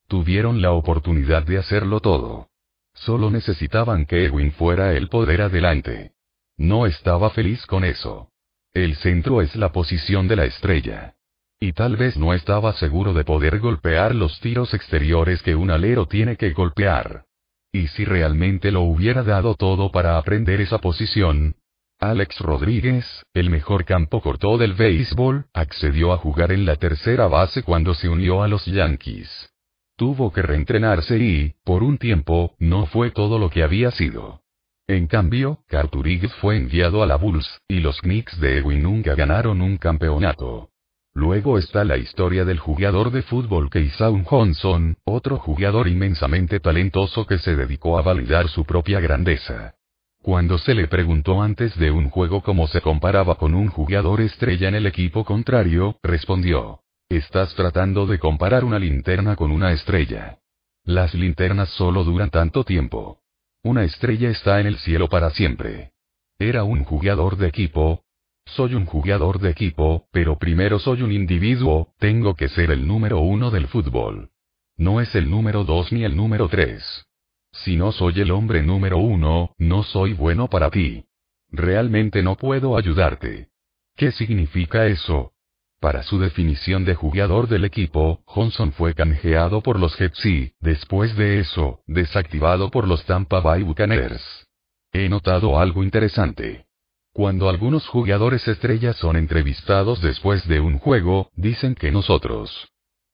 Tuvieron 0.08 0.62
la 0.62 0.72
oportunidad 0.72 1.42
de 1.42 1.58
hacerlo 1.58 2.00
todo. 2.00 2.48
Solo 2.94 3.30
necesitaban 3.30 4.06
que 4.06 4.24
Ewing 4.24 4.52
fuera 4.52 4.94
el 4.94 5.10
poder 5.10 5.42
adelante. 5.42 6.12
No 6.56 6.86
estaba 6.86 7.28
feliz 7.28 7.66
con 7.66 7.84
eso. 7.84 8.30
El 8.72 8.96
centro 8.96 9.42
es 9.42 9.54
la 9.56 9.72
posición 9.72 10.26
de 10.26 10.36
la 10.36 10.46
estrella. 10.46 11.16
Y 11.64 11.72
tal 11.72 11.96
vez 11.96 12.18
no 12.18 12.34
estaba 12.34 12.74
seguro 12.74 13.14
de 13.14 13.24
poder 13.24 13.58
golpear 13.58 14.14
los 14.14 14.38
tiros 14.40 14.74
exteriores 14.74 15.42
que 15.42 15.54
un 15.54 15.70
alero 15.70 16.04
tiene 16.06 16.36
que 16.36 16.50
golpear. 16.50 17.24
Y 17.72 17.86
si 17.86 18.04
realmente 18.04 18.70
lo 18.70 18.82
hubiera 18.82 19.22
dado 19.22 19.54
todo 19.54 19.90
para 19.90 20.18
aprender 20.18 20.60
esa 20.60 20.76
posición, 20.76 21.56
Alex 22.00 22.38
Rodríguez, 22.40 23.06
el 23.32 23.48
mejor 23.48 23.86
campo 23.86 24.20
corto 24.20 24.58
del 24.58 24.74
béisbol, 24.74 25.46
accedió 25.54 26.12
a 26.12 26.18
jugar 26.18 26.52
en 26.52 26.66
la 26.66 26.76
tercera 26.76 27.28
base 27.28 27.62
cuando 27.62 27.94
se 27.94 28.10
unió 28.10 28.42
a 28.42 28.48
los 28.48 28.66
Yankees. 28.66 29.50
Tuvo 29.96 30.34
que 30.34 30.42
reentrenarse 30.42 31.16
y, 31.16 31.54
por 31.64 31.82
un 31.82 31.96
tiempo, 31.96 32.56
no 32.58 32.84
fue 32.84 33.10
todo 33.10 33.38
lo 33.38 33.48
que 33.48 33.62
había 33.62 33.90
sido. 33.90 34.42
En 34.86 35.06
cambio, 35.06 35.60
Carturig 35.66 36.28
fue 36.42 36.58
enviado 36.58 37.02
a 37.02 37.06
la 37.06 37.16
Bulls, 37.16 37.62
y 37.68 37.80
los 37.80 38.02
Knicks 38.02 38.38
de 38.38 38.58
Ewing 38.58 38.82
nunca 38.82 39.14
ganaron 39.14 39.62
un 39.62 39.78
campeonato. 39.78 40.68
Luego 41.16 41.58
está 41.58 41.84
la 41.84 41.96
historia 41.96 42.44
del 42.44 42.58
jugador 42.58 43.12
de 43.12 43.22
fútbol 43.22 43.70
Keisaun 43.70 44.24
Johnson, 44.24 44.96
otro 45.04 45.38
jugador 45.38 45.86
inmensamente 45.86 46.58
talentoso 46.58 47.24
que 47.24 47.38
se 47.38 47.54
dedicó 47.54 47.98
a 47.98 48.02
validar 48.02 48.48
su 48.48 48.64
propia 48.64 48.98
grandeza. 48.98 49.76
Cuando 50.20 50.58
se 50.58 50.74
le 50.74 50.88
preguntó 50.88 51.40
antes 51.40 51.78
de 51.78 51.92
un 51.92 52.10
juego 52.10 52.42
cómo 52.42 52.66
se 52.66 52.80
comparaba 52.80 53.36
con 53.36 53.54
un 53.54 53.68
jugador 53.68 54.22
estrella 54.22 54.68
en 54.68 54.74
el 54.74 54.86
equipo 54.86 55.24
contrario, 55.24 55.98
respondió. 56.02 56.80
Estás 57.08 57.54
tratando 57.54 58.06
de 58.06 58.18
comparar 58.18 58.64
una 58.64 58.80
linterna 58.80 59.36
con 59.36 59.52
una 59.52 59.72
estrella. 59.72 60.38
Las 60.82 61.14
linternas 61.14 61.68
solo 61.68 62.02
duran 62.02 62.30
tanto 62.30 62.64
tiempo. 62.64 63.20
Una 63.62 63.84
estrella 63.84 64.30
está 64.30 64.60
en 64.60 64.66
el 64.66 64.78
cielo 64.78 65.08
para 65.08 65.30
siempre. 65.30 65.92
Era 66.40 66.64
un 66.64 66.84
jugador 66.84 67.36
de 67.36 67.46
equipo, 67.46 68.03
soy 68.46 68.74
un 68.74 68.86
jugador 68.86 69.40
de 69.40 69.50
equipo, 69.50 70.06
pero 70.12 70.38
primero 70.38 70.78
soy 70.78 71.02
un 71.02 71.12
individuo, 71.12 71.94
tengo 71.98 72.34
que 72.34 72.48
ser 72.48 72.70
el 72.70 72.86
número 72.86 73.18
uno 73.20 73.50
del 73.50 73.66
fútbol. 73.68 74.30
No 74.76 75.00
es 75.00 75.14
el 75.14 75.30
número 75.30 75.64
dos 75.64 75.92
ni 75.92 76.04
el 76.04 76.16
número 76.16 76.48
tres. 76.48 77.06
Si 77.52 77.76
no 77.76 77.92
soy 77.92 78.20
el 78.20 78.30
hombre 78.30 78.62
número 78.62 78.98
uno, 78.98 79.54
no 79.58 79.82
soy 79.82 80.12
bueno 80.12 80.48
para 80.48 80.70
ti. 80.70 81.04
Realmente 81.50 82.22
no 82.22 82.36
puedo 82.36 82.76
ayudarte. 82.76 83.48
¿Qué 83.96 84.10
significa 84.10 84.86
eso? 84.86 85.32
Para 85.80 86.02
su 86.02 86.18
definición 86.18 86.84
de 86.84 86.94
jugador 86.94 87.46
del 87.46 87.64
equipo, 87.64 88.22
Johnson 88.24 88.72
fue 88.72 88.94
canjeado 88.94 89.60
por 89.60 89.78
los 89.78 89.96
Jets 89.96 90.54
después 90.60 91.14
de 91.16 91.40
eso, 91.40 91.80
desactivado 91.86 92.70
por 92.70 92.88
los 92.88 93.04
Tampa 93.04 93.40
Bay 93.40 93.62
Buccaneers. 93.62 94.48
He 94.92 95.08
notado 95.08 95.58
algo 95.58 95.84
interesante. 95.84 96.66
Cuando 97.14 97.48
algunos 97.48 97.86
jugadores 97.86 98.48
estrellas 98.48 98.96
son 98.96 99.14
entrevistados 99.14 100.02
después 100.02 100.48
de 100.48 100.58
un 100.58 100.80
juego, 100.80 101.30
dicen 101.36 101.76
que 101.76 101.92
nosotros 101.92 102.50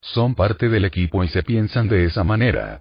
son 0.00 0.34
parte 0.34 0.70
del 0.70 0.86
equipo 0.86 1.22
y 1.22 1.28
se 1.28 1.42
piensan 1.42 1.86
de 1.86 2.06
esa 2.06 2.24
manera. 2.24 2.80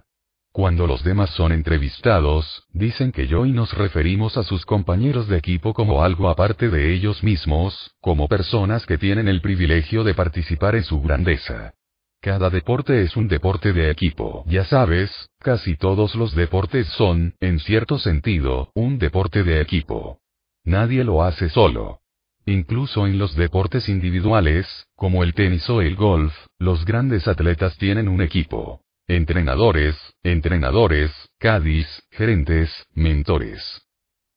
Cuando 0.50 0.86
los 0.86 1.04
demás 1.04 1.28
son 1.28 1.52
entrevistados, 1.52 2.64
dicen 2.72 3.12
que 3.12 3.26
yo 3.26 3.44
y 3.44 3.52
nos 3.52 3.74
referimos 3.74 4.38
a 4.38 4.44
sus 4.44 4.64
compañeros 4.64 5.28
de 5.28 5.36
equipo 5.36 5.74
como 5.74 6.02
algo 6.02 6.30
aparte 6.30 6.70
de 6.70 6.94
ellos 6.94 7.22
mismos, 7.22 7.94
como 8.00 8.26
personas 8.26 8.86
que 8.86 8.96
tienen 8.96 9.28
el 9.28 9.42
privilegio 9.42 10.04
de 10.04 10.14
participar 10.14 10.74
en 10.74 10.84
su 10.84 11.02
grandeza. 11.02 11.74
Cada 12.22 12.48
deporte 12.48 13.02
es 13.02 13.14
un 13.14 13.28
deporte 13.28 13.74
de 13.74 13.90
equipo. 13.90 14.44
Ya 14.46 14.64
sabes, 14.64 15.10
casi 15.38 15.76
todos 15.76 16.14
los 16.14 16.34
deportes 16.34 16.86
son, 16.96 17.34
en 17.40 17.58
cierto 17.58 17.98
sentido, 17.98 18.70
un 18.74 18.98
deporte 18.98 19.44
de 19.44 19.60
equipo. 19.60 20.18
Nadie 20.64 21.04
lo 21.04 21.22
hace 21.22 21.48
solo. 21.48 22.00
Incluso 22.46 23.06
en 23.06 23.18
los 23.18 23.36
deportes 23.36 23.88
individuales, 23.88 24.86
como 24.96 25.22
el 25.22 25.34
tenis 25.34 25.68
o 25.70 25.82
el 25.82 25.94
golf, 25.96 26.34
los 26.58 26.84
grandes 26.84 27.28
atletas 27.28 27.76
tienen 27.78 28.08
un 28.08 28.22
equipo. 28.22 28.80
Entrenadores, 29.06 29.96
entrenadores, 30.22 31.12
caddies, 31.38 32.02
gerentes, 32.10 32.86
mentores. 32.94 33.82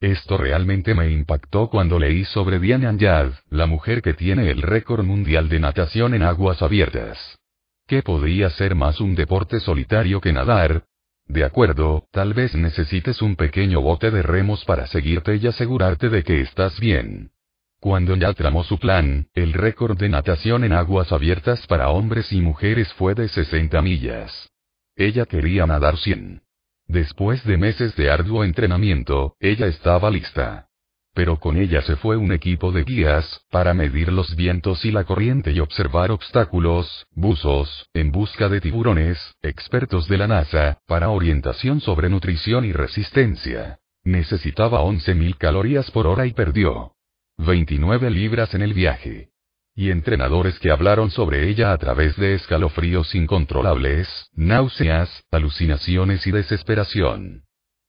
Esto 0.02 0.38
realmente 0.38 0.94
me 0.94 1.10
impactó 1.10 1.70
cuando 1.70 1.98
leí 1.98 2.26
sobre 2.26 2.60
Diane 2.60 2.88
Anjad, 2.88 3.34
la 3.50 3.68
mujer 3.68 4.02
que 4.02 4.14
tiene 4.14 4.52
el 4.52 4.62
récord 4.62 5.06
mundial 5.06 5.48
de 5.48 5.60
natación 5.60 6.14
en 6.14 6.24
aguas 6.24 6.62
abiertas. 6.62 7.40
¿Qué 7.88 8.02
podría 8.02 8.50
ser 8.50 8.76
más 8.76 9.00
un 9.00 9.16
deporte 9.16 9.60
solitario 9.60 10.20
que 10.20 10.34
nadar? 10.34 10.84
De 11.28 11.44
acuerdo, 11.44 12.08
tal 12.12 12.34
vez 12.34 12.54
necesites 12.56 13.22
un 13.22 13.36
pequeño 13.36 13.82
bote 13.82 14.12
de 14.12 14.22
remos 14.22 14.66
para 14.66 14.88
seguirte 14.88 15.36
y 15.38 15.48
asegurarte 15.48 16.10
de 16.10 16.24
que 16.24 16.42
estás 16.42 16.80
bien. 16.80 17.32
Cuando 17.80 18.16
ya 18.16 18.34
tramó 18.34 18.64
su 18.64 18.80
plan, 18.80 19.28
el 19.34 19.54
récord 19.54 19.98
de 19.98 20.10
natación 20.10 20.64
en 20.64 20.74
aguas 20.74 21.12
abiertas 21.12 21.66
para 21.68 21.90
hombres 21.90 22.32
y 22.32 22.42
mujeres 22.42 22.92
fue 22.94 23.14
de 23.16 23.28
60 23.28 23.82
millas. 23.82 24.52
Ella 24.96 25.26
quería 25.26 25.66
nadar 25.66 25.98
100. 25.98 26.42
Después 26.88 27.44
de 27.44 27.58
meses 27.58 27.96
de 27.96 28.10
arduo 28.10 28.44
entrenamiento, 28.44 29.36
ella 29.40 29.68
estaba 29.68 30.10
lista 30.10 30.70
pero 31.14 31.40
con 31.40 31.58
ella 31.58 31.82
se 31.84 31.96
fue 31.96 32.18
un 32.18 32.32
equipo 32.32 32.72
de 32.72 32.84
guías, 32.84 33.46
para 33.52 33.74
medir 33.74 34.12
los 34.12 34.36
vientos 34.36 34.84
y 34.84 34.92
la 34.92 35.04
corriente 35.04 35.52
y 35.52 35.60
observar 35.60 36.12
obstáculos, 36.12 37.08
buzos, 37.12 37.88
en 37.94 38.12
busca 38.12 38.50
de 38.50 38.62
tiburones, 38.62 39.36
expertos 39.42 40.08
de 40.08 40.18
la 40.18 40.28
NASA, 40.28 40.80
para 40.88 41.10
orientación 41.10 41.82
sobre 41.82 42.10
nutrición 42.10 42.66
y 42.66 42.72
resistencia. 42.72 43.80
Necesitaba 44.04 44.82
11.000 44.82 45.38
calorías 45.38 45.90
por 45.92 46.08
hora 46.08 46.26
y 46.26 46.34
perdió 46.34 46.94
29 47.38 48.10
libras 48.10 48.54
en 48.54 48.64
el 48.64 48.74
viaje. 48.74 49.30
Y 49.76 49.90
entrenadores 49.90 50.60
que 50.60 50.72
hablaron 50.72 51.10
sobre 51.10 51.50
ella 51.50 51.72
a 51.72 51.78
través 51.78 52.16
de 52.18 52.36
escalofríos 52.36 53.16
incontrolables, 53.16 54.30
náuseas, 54.34 55.24
alucinaciones 55.32 56.28
y 56.28 56.32
desesperación. 56.32 57.44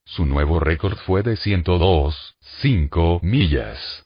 Su 0.06 0.26
nuevo 0.26 0.60
récord 0.60 0.96
fue 0.98 1.22
de 1.22 1.34
102,5 1.34 3.22
millas. 3.22 4.04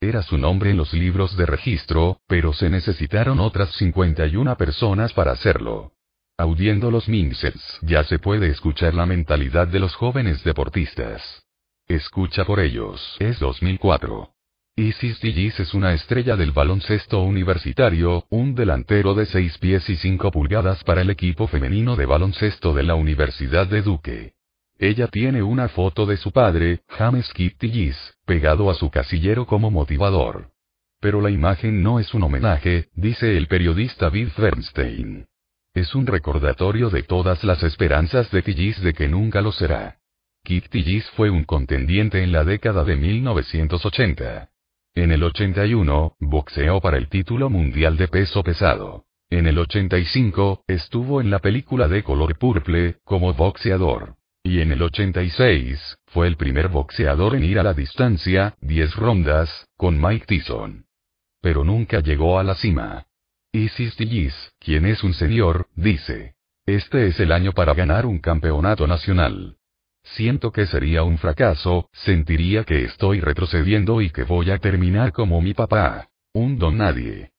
Era 0.00 0.22
su 0.22 0.38
nombre 0.38 0.70
en 0.70 0.76
los 0.76 0.92
libros 0.92 1.36
de 1.36 1.46
registro, 1.46 2.18
pero 2.26 2.52
se 2.52 2.70
necesitaron 2.70 3.40
otras 3.40 3.70
51 3.72 4.56
personas 4.56 5.12
para 5.12 5.32
hacerlo. 5.32 5.92
Audiendo 6.36 6.90
los 6.90 7.08
Minsels, 7.08 7.78
ya 7.82 8.02
se 8.04 8.18
puede 8.18 8.48
escuchar 8.48 8.94
la 8.94 9.06
mentalidad 9.06 9.68
de 9.68 9.78
los 9.78 9.94
jóvenes 9.94 10.42
deportistas. 10.42 11.44
Escucha 11.86 12.44
por 12.44 12.58
ellos. 12.58 13.16
Es 13.20 13.38
2004. 13.38 14.30
Isis 14.76 15.20
Digis 15.20 15.60
es 15.60 15.74
una 15.74 15.94
estrella 15.94 16.34
del 16.36 16.50
baloncesto 16.50 17.22
universitario, 17.22 18.26
un 18.30 18.56
delantero 18.56 19.14
de 19.14 19.26
6 19.26 19.58
pies 19.58 19.88
y 19.88 19.96
5 19.96 20.32
pulgadas 20.32 20.82
para 20.82 21.02
el 21.02 21.10
equipo 21.10 21.46
femenino 21.46 21.94
de 21.94 22.06
baloncesto 22.06 22.74
de 22.74 22.82
la 22.82 22.96
Universidad 22.96 23.68
de 23.68 23.82
Duque. 23.82 24.34
Ella 24.78 25.06
tiene 25.06 25.42
una 25.42 25.68
foto 25.68 26.04
de 26.04 26.16
su 26.16 26.32
padre, 26.32 26.80
James 26.88 27.32
Kitty 27.32 27.92
pegado 28.24 28.70
a 28.70 28.74
su 28.74 28.90
casillero 28.90 29.46
como 29.46 29.70
motivador. 29.70 30.50
Pero 31.00 31.20
la 31.20 31.30
imagen 31.30 31.82
no 31.82 32.00
es 32.00 32.12
un 32.14 32.24
homenaje, 32.24 32.88
dice 32.94 33.36
el 33.36 33.46
periodista 33.46 34.08
Bill 34.08 34.32
Bernstein. 34.36 35.26
Es 35.74 35.94
un 35.94 36.06
recordatorio 36.06 36.90
de 36.90 37.02
todas 37.02 37.44
las 37.44 37.62
esperanzas 37.62 38.30
de 38.30 38.42
Tillis 38.42 38.80
de 38.80 38.94
que 38.94 39.08
nunca 39.08 39.40
lo 39.40 39.52
será. 39.52 39.98
Kitty 40.44 41.00
fue 41.16 41.30
un 41.30 41.44
contendiente 41.44 42.22
en 42.22 42.32
la 42.32 42.44
década 42.44 42.84
de 42.84 42.96
1980. 42.96 44.50
En 44.94 45.10
el 45.10 45.22
81, 45.22 46.16
boxeó 46.20 46.80
para 46.80 46.96
el 46.96 47.08
título 47.08 47.48
mundial 47.48 47.96
de 47.96 48.08
peso 48.08 48.42
pesado. 48.42 49.06
En 49.30 49.46
el 49.46 49.58
85, 49.58 50.64
estuvo 50.68 51.20
en 51.20 51.30
la 51.30 51.38
película 51.38 51.88
de 51.88 52.04
color 52.04 52.38
purple, 52.38 52.98
como 53.04 53.34
boxeador. 53.34 54.16
Y 54.46 54.60
en 54.60 54.72
el 54.72 54.82
86, 54.82 55.96
fue 56.08 56.26
el 56.26 56.36
primer 56.36 56.68
boxeador 56.68 57.34
en 57.34 57.44
ir 57.44 57.58
a 57.58 57.62
la 57.62 57.72
distancia, 57.72 58.54
10 58.60 58.94
rondas, 58.94 59.66
con 59.78 59.98
Mike 59.98 60.26
Tyson. 60.26 60.84
Pero 61.40 61.64
nunca 61.64 62.00
llegó 62.00 62.38
a 62.38 62.44
la 62.44 62.54
cima. 62.54 63.06
Isis 63.52 63.96
Tillis, 63.96 64.34
quien 64.58 64.84
es 64.84 65.02
un 65.02 65.14
señor, 65.14 65.68
dice. 65.74 66.34
Este 66.66 67.06
es 67.06 67.18
el 67.20 67.32
año 67.32 67.52
para 67.52 67.72
ganar 67.72 68.04
un 68.04 68.18
campeonato 68.18 68.86
nacional. 68.86 69.56
Siento 70.02 70.52
que 70.52 70.66
sería 70.66 71.04
un 71.04 71.16
fracaso, 71.16 71.88
sentiría 71.92 72.64
que 72.64 72.84
estoy 72.84 73.20
retrocediendo 73.20 74.02
y 74.02 74.10
que 74.10 74.24
voy 74.24 74.50
a 74.50 74.58
terminar 74.58 75.12
como 75.12 75.40
mi 75.40 75.54
papá. 75.54 76.10
Un 76.34 76.58
don 76.58 76.76
nadie. 76.76 77.32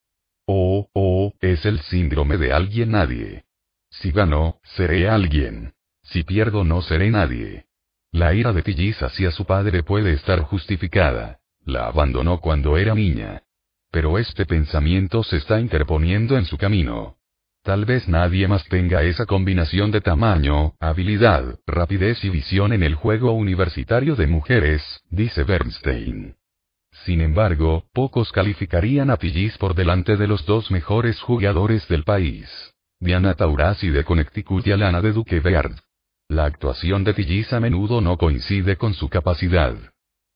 Oh, 0.47 0.89
oh, 0.93 1.33
es 1.39 1.65
el 1.65 1.81
síndrome 1.81 2.37
de 2.37 2.51
alguien 2.51 2.91
nadie. 2.91 3.45
Si 3.91 4.11
gano, 4.11 4.59
seré 4.63 5.07
alguien. 5.07 5.74
Si 6.05 6.23
pierdo 6.23 6.63
no 6.63 6.81
seré 6.81 7.09
nadie. 7.09 7.65
La 8.11 8.33
ira 8.33 8.53
de 8.53 8.61
Tillis 8.61 9.01
hacia 9.01 9.31
su 9.31 9.45
padre 9.45 9.83
puede 9.83 10.13
estar 10.13 10.41
justificada. 10.41 11.39
La 11.65 11.87
abandonó 11.87 12.39
cuando 12.39 12.77
era 12.77 12.93
niña. 12.95 13.43
Pero 13.91 14.17
este 14.17 14.45
pensamiento 14.45 15.23
se 15.23 15.37
está 15.37 15.59
interponiendo 15.59 16.37
en 16.37 16.45
su 16.45 16.57
camino. 16.57 17.17
Tal 17.63 17.85
vez 17.85 18.07
nadie 18.07 18.47
más 18.47 18.63
tenga 18.65 19.01
esa 19.01 19.25
combinación 19.25 19.89
de 19.89 19.99
tamaño, 19.99 20.75
habilidad, 20.79 21.59
rapidez 21.65 22.23
y 22.23 22.29
visión 22.29 22.73
en 22.73 22.83
el 22.83 22.93
juego 22.93 23.31
universitario 23.31 24.15
de 24.15 24.27
mujeres, 24.27 25.01
dice 25.09 25.43
Bernstein. 25.43 26.35
Sin 27.05 27.21
embargo, 27.21 27.85
pocos 27.91 28.31
calificarían 28.31 29.09
a 29.09 29.17
Tillis 29.17 29.57
por 29.57 29.73
delante 29.73 30.15
de 30.15 30.27
los 30.27 30.45
dos 30.45 30.69
mejores 30.69 31.19
jugadores 31.19 31.87
del 31.87 32.03
país. 32.03 32.47
Diana 32.99 33.33
Taurasi 33.33 33.89
de 33.89 34.03
Connecticut 34.03 34.67
y 34.67 34.71
Alana 34.71 35.01
de 35.01 35.11
Duque 35.11 35.39
Beard. 35.39 35.75
La 36.27 36.45
actuación 36.45 37.03
de 37.03 37.13
Tillis 37.13 37.53
a 37.53 37.59
menudo 37.59 38.01
no 38.01 38.17
coincide 38.17 38.77
con 38.77 38.95
su 38.95 39.09
capacidad. 39.09 39.75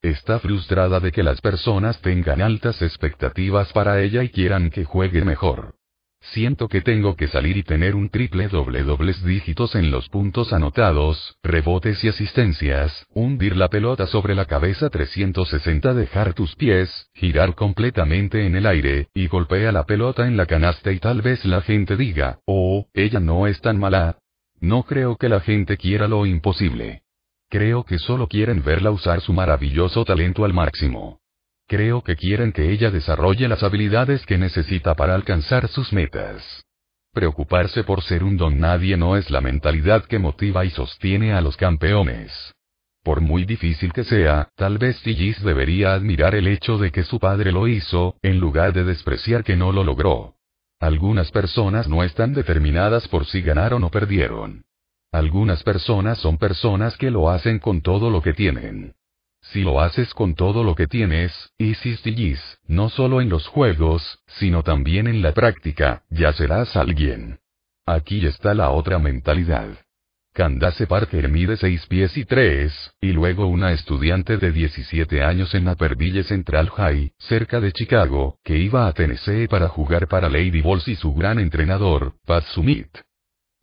Está 0.04 0.38
frustrada 0.38 1.00
de 1.00 1.12
que 1.12 1.24
las 1.24 1.42
personas 1.42 2.00
tengan 2.02 2.44
altas 2.44 2.84
expectativas 2.84 3.74
para 3.74 4.00
ella 4.00 4.24
y 4.24 4.30
quieran 4.30 4.70
que 4.70 4.86
juegue 4.86 5.26
mejor. 5.26 5.74
Siento 6.22 6.68
que 6.68 6.82
tengo 6.82 7.16
que 7.16 7.28
salir 7.28 7.58
y 7.58 7.64
tener 7.64 7.96
un 7.96 8.10
triple 8.10 8.50
doble 8.50 8.84
dobles 8.84 9.24
dígitos 9.24 9.74
en 9.74 9.90
los 9.90 10.10
puntos 10.10 10.54
anotados, 10.54 11.38
rebotes 11.42 12.04
y 12.04 12.10
asistencias, 12.10 13.08
hundir 13.14 13.58
la 13.58 13.70
pelota 13.70 14.06
sobre 14.06 14.36
la 14.36 14.46
cabeza 14.46 14.92
360 14.92 15.96
dejar 15.96 16.36
tus 16.36 16.56
pies, 16.56 17.10
girar 17.16 17.56
completamente 17.56 18.46
en 18.46 18.56
el 18.56 18.68
aire, 18.68 19.08
y 19.16 19.28
golpea 19.28 19.72
la 19.72 19.86
pelota 19.86 20.28
en 20.28 20.38
la 20.38 20.46
canasta 20.46 20.92
y 20.92 21.00
tal 21.00 21.24
vez 21.24 21.44
la 21.46 21.62
gente 21.62 21.96
diga, 21.96 22.42
oh, 22.46 22.86
ella 22.94 23.20
no 23.20 23.48
es 23.48 23.60
tan 23.60 23.80
mala. 23.80 24.19
No 24.62 24.84
creo 24.84 25.16
que 25.16 25.30
la 25.30 25.40
gente 25.40 25.78
quiera 25.78 26.08
lo 26.08 26.26
imposible. 26.26 27.04
Creo 27.50 27.84
que 27.84 27.98
solo 27.98 28.28
quieren 28.28 28.64
verla 28.64 28.92
usar 28.92 29.22
su 29.22 29.34
maravilloso 29.34 30.06
talento 30.06 30.46
al 30.46 30.54
máximo. 30.54 31.20
Creo 31.68 32.04
que 32.04 32.16
quieren 32.16 32.52
que 32.52 32.72
ella 32.72 32.92
desarrolle 32.92 33.48
las 33.48 33.64
habilidades 33.64 34.26
que 34.26 34.38
necesita 34.38 34.96
para 34.96 35.16
alcanzar 35.16 35.68
sus 35.68 35.94
metas. 35.94 36.66
Preocuparse 37.14 37.84
por 37.84 38.04
ser 38.04 38.24
un 38.24 38.38
don 38.38 38.60
nadie 38.60 38.98
no 38.98 39.18
es 39.18 39.30
la 39.30 39.42
mentalidad 39.42 40.06
que 40.06 40.20
motiva 40.20 40.66
y 40.66 40.72
sostiene 40.72 41.34
a 41.34 41.42
los 41.42 41.58
campeones. 41.58 42.54
Por 43.04 43.22
muy 43.22 43.46
difícil 43.46 43.94
que 43.94 44.04
sea, 44.04 44.50
tal 44.56 44.78
vez 44.78 45.02
Tigis 45.02 45.42
debería 45.42 45.94
admirar 45.94 46.36
el 46.36 46.48
hecho 46.48 46.78
de 46.78 46.92
que 46.92 47.04
su 47.04 47.20
padre 47.20 47.52
lo 47.52 47.68
hizo, 47.68 48.16
en 48.22 48.40
lugar 48.40 48.74
de 48.74 48.84
despreciar 48.84 49.44
que 49.44 49.56
no 49.56 49.72
lo 49.72 49.84
logró. 49.84 50.36
Algunas 50.80 51.30
personas 51.32 51.90
no 51.90 52.04
están 52.04 52.34
determinadas 52.34 53.08
por 53.10 53.26
si 53.26 53.42
ganaron 53.42 53.84
o 53.84 53.92
perdieron. 53.92 54.64
Algunas 55.12 55.62
personas 55.64 56.20
son 56.20 56.38
personas 56.38 56.96
que 56.96 57.12
lo 57.12 57.30
hacen 57.30 57.60
con 57.60 57.82
todo 57.82 58.10
lo 58.10 58.22
que 58.22 58.34
tienen. 58.34 58.94
Si 59.42 59.62
lo 59.62 59.82
haces 59.82 60.14
con 60.14 60.36
todo 60.36 60.64
lo 60.64 60.76
que 60.76 60.88
tienes, 60.88 61.52
y 61.58 61.74
sistillis, 61.76 62.40
no 62.68 62.90
solo 62.90 63.20
en 63.20 63.30
los 63.30 63.48
juegos, 63.48 64.20
sino 64.28 64.64
también 64.64 65.08
en 65.08 65.22
la 65.22 65.34
práctica, 65.34 66.04
ya 66.10 66.32
serás 66.32 66.76
alguien. 66.78 67.40
Aquí 67.86 68.26
está 68.26 68.54
la 68.54 68.70
otra 68.70 69.00
mentalidad. 69.00 69.68
Candace 70.40 70.88
Parker 70.88 71.28
mide 71.28 71.58
6 71.58 71.88
pies 71.88 72.16
y 72.16 72.24
3, 72.24 72.94
y 73.02 73.12
luego 73.12 73.48
una 73.48 73.74
estudiante 73.74 74.38
de 74.38 74.54
17 74.54 75.22
años 75.22 75.54
en 75.54 75.66
Naperville 75.66 76.24
Central 76.24 76.70
High, 76.70 77.12
cerca 77.18 77.60
de 77.60 77.74
Chicago, 77.74 78.38
que 78.42 78.56
iba 78.58 78.88
a 78.88 78.94
Tennessee 78.94 79.50
para 79.50 79.68
jugar 79.68 80.08
para 80.08 80.30
Lady 80.30 80.62
Balls 80.62 80.88
y 80.88 80.96
su 80.96 81.14
gran 81.14 81.40
entrenador, 81.40 82.14
Pat 82.26 82.46
Sumit. 82.54 82.88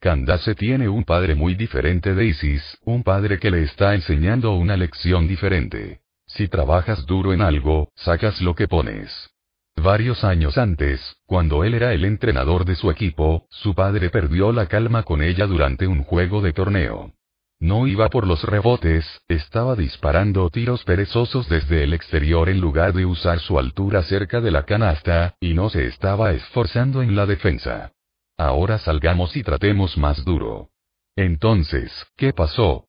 Candace 0.01 0.55
tiene 0.55 0.87
un 0.87 1.05
padre 1.05 1.35
muy 1.35 1.55
diferente 1.55 2.15
de 2.15 2.27
Isis, 2.27 2.77
un 2.85 3.03
padre 3.03 3.39
que 3.39 3.51
le 3.51 3.63
está 3.63 3.95
enseñando 3.95 4.53
una 4.53 4.77
lección 4.77 5.27
diferente. 5.27 6.03
Si 6.27 6.47
trabajas 6.47 7.07
duro 7.07 7.33
en 7.33 7.41
algo, 7.41 7.89
sacas 7.95 8.43
lo 8.43 8.55
que 8.55 8.69
pones. 8.69 9.31
Varios 9.77 10.25
años 10.25 10.59
antes, 10.59 11.17
cuando 11.27 11.63
él 11.63 11.75
era 11.75 11.93
el 11.93 12.05
entrenador 12.05 12.65
de 12.65 12.75
su 12.75 12.91
equipo, 12.91 13.47
su 13.51 13.75
padre 13.75 14.11
perdió 14.11 14.51
la 14.51 14.67
calma 14.67 15.03
con 15.05 15.23
ella 15.23 15.47
durante 15.47 15.87
un 15.87 16.03
juego 16.03 16.41
de 16.41 16.53
torneo. 16.53 17.13
No 17.61 17.87
iba 17.87 18.09
por 18.09 18.27
los 18.27 18.43
rebotes, 18.43 19.07
estaba 19.29 19.77
disparando 19.77 20.51
tiros 20.51 20.85
perezosos 20.85 21.49
desde 21.49 21.85
el 21.85 21.95
exterior 21.95 22.49
en 22.49 22.61
lugar 22.61 22.93
de 22.93 23.07
usar 23.07 23.39
su 23.39 23.59
altura 23.59 24.03
cerca 24.03 24.41
de 24.41 24.51
la 24.51 24.65
canasta, 24.65 25.37
y 25.41 25.55
no 25.55 25.71
se 25.71 25.87
estaba 25.87 26.33
esforzando 26.33 27.03
en 27.03 27.15
la 27.15 27.25
defensa. 27.25 27.93
Ahora 28.37 28.79
salgamos 28.79 29.37
y 29.37 29.43
tratemos 29.43 29.97
más 29.97 30.25
duro. 30.25 30.71
Entonces, 31.17 32.07
¿qué 32.17 32.35
pasó? 32.35 32.89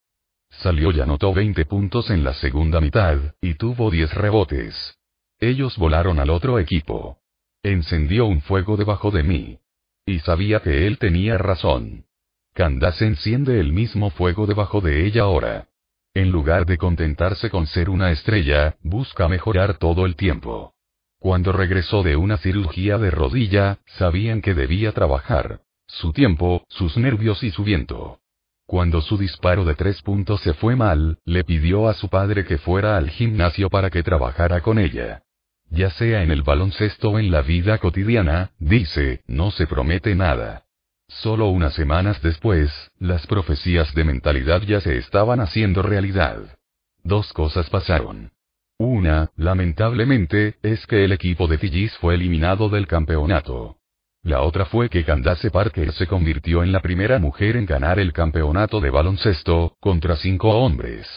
Salió 0.50 0.92
y 0.92 1.00
anotó 1.00 1.34
20 1.34 1.66
puntos 1.66 2.10
en 2.10 2.24
la 2.24 2.34
segunda 2.34 2.82
mitad, 2.82 3.18
y 3.42 3.54
tuvo 3.54 3.90
10 3.90 4.14
rebotes. 4.16 4.97
Ellos 5.40 5.78
volaron 5.78 6.20
al 6.20 6.30
otro 6.30 6.60
equipo. 6.60 7.20
Encendió 7.64 8.26
un 8.26 8.42
fuego 8.42 8.78
debajo 8.78 9.12
de 9.12 9.24
mí. 9.24 9.60
Y 10.06 10.20
sabía 10.20 10.62
que 10.62 10.88
él 10.88 10.98
tenía 10.98 11.38
razón. 11.38 12.06
Candace 12.54 13.06
enciende 13.06 13.60
el 13.60 13.72
mismo 13.72 14.10
fuego 14.10 14.48
debajo 14.48 14.82
de 14.82 15.06
ella 15.06 15.24
ahora. 15.24 15.68
En 16.16 16.32
lugar 16.32 16.66
de 16.66 16.80
contentarse 16.80 17.52
con 17.52 17.68
ser 17.68 17.92
una 17.92 18.12
estrella, 18.12 18.78
busca 18.82 19.28
mejorar 19.28 19.78
todo 19.78 20.08
el 20.08 20.16
tiempo. 20.16 20.74
Cuando 21.20 21.52
regresó 21.52 22.02
de 22.02 22.16
una 22.16 22.38
cirugía 22.38 22.98
de 22.98 23.12
rodilla, 23.12 23.78
sabían 23.86 24.42
que 24.42 24.56
debía 24.56 24.92
trabajar. 24.92 25.62
Su 25.86 26.14
tiempo, 26.14 26.66
sus 26.70 26.98
nervios 26.98 27.44
y 27.44 27.52
su 27.52 27.64
viento. 27.64 28.20
Cuando 28.66 29.02
su 29.02 29.18
disparo 29.18 29.64
de 29.66 29.76
tres 29.76 30.02
puntos 30.02 30.42
se 30.42 30.54
fue 30.54 30.76
mal, 30.76 31.20
le 31.26 31.44
pidió 31.44 31.88
a 31.88 31.94
su 31.94 32.10
padre 32.10 32.44
que 32.44 32.58
fuera 32.58 32.98
al 32.98 33.10
gimnasio 33.12 33.70
para 33.70 33.92
que 33.92 34.02
trabajara 34.02 34.62
con 34.62 34.80
ella. 34.80 35.24
Ya 35.70 35.90
sea 35.92 36.24
en 36.24 36.32
el 36.32 36.44
baloncesto 36.44 37.12
o 37.12 37.20
en 37.20 37.32
la 37.32 37.42
vida 37.42 37.78
cotidiana, 37.78 38.52
dice, 38.60 39.22
no 39.28 39.52
se 39.52 39.68
promete 39.68 40.16
nada. 40.16 40.64
Solo 41.08 41.48
unas 41.48 41.74
semanas 41.74 42.22
después, 42.22 42.72
las 43.00 43.26
profecías 43.28 43.94
de 43.94 44.04
mentalidad 44.04 44.62
ya 44.62 44.82
se 44.82 44.98
estaban 44.98 45.40
haciendo 45.40 45.82
realidad. 45.82 46.58
Dos 47.04 47.32
cosas 47.34 47.70
pasaron. 47.70 48.32
Una, 48.78 49.32
lamentablemente, 49.36 50.56
es 50.62 50.86
que 50.86 51.06
el 51.06 51.12
equipo 51.12 51.48
de 51.48 51.58
Tigis 51.58 51.96
fue 51.98 52.16
eliminado 52.16 52.70
del 52.70 52.86
campeonato. 52.86 53.78
La 54.22 54.42
otra 54.42 54.66
fue 54.66 54.90
que 54.90 55.06
Candace 55.06 55.50
Parker 55.50 55.94
se 55.94 56.06
convirtió 56.06 56.62
en 56.62 56.72
la 56.72 56.82
primera 56.82 57.18
mujer 57.18 57.56
en 57.56 57.66
ganar 57.66 57.98
el 57.98 58.12
campeonato 58.12 58.82
de 58.82 58.90
baloncesto, 58.90 59.78
contra 59.80 60.18
cinco 60.18 60.50
hombres. 60.50 61.08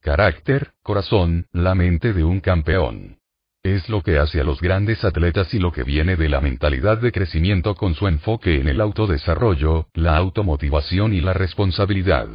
Carácter, 0.00 0.72
corazón, 0.82 1.46
la 1.52 1.74
mente 1.74 2.12
de 2.12 2.22
un 2.22 2.40
campeón. 2.40 3.18
Es 3.64 3.88
lo 3.88 4.02
que 4.02 4.18
hace 4.18 4.42
a 4.42 4.44
los 4.44 4.60
grandes 4.60 5.04
atletas 5.04 5.54
y 5.54 5.58
lo 5.58 5.72
que 5.72 5.84
viene 5.84 6.16
de 6.16 6.28
la 6.28 6.42
mentalidad 6.42 6.98
de 6.98 7.10
crecimiento 7.10 7.74
con 7.74 7.94
su 7.94 8.06
enfoque 8.08 8.60
en 8.60 8.68
el 8.68 8.78
autodesarrollo, 8.78 9.88
la 9.94 10.18
automotivación 10.18 11.14
y 11.14 11.22
la 11.22 11.32
responsabilidad. 11.32 12.28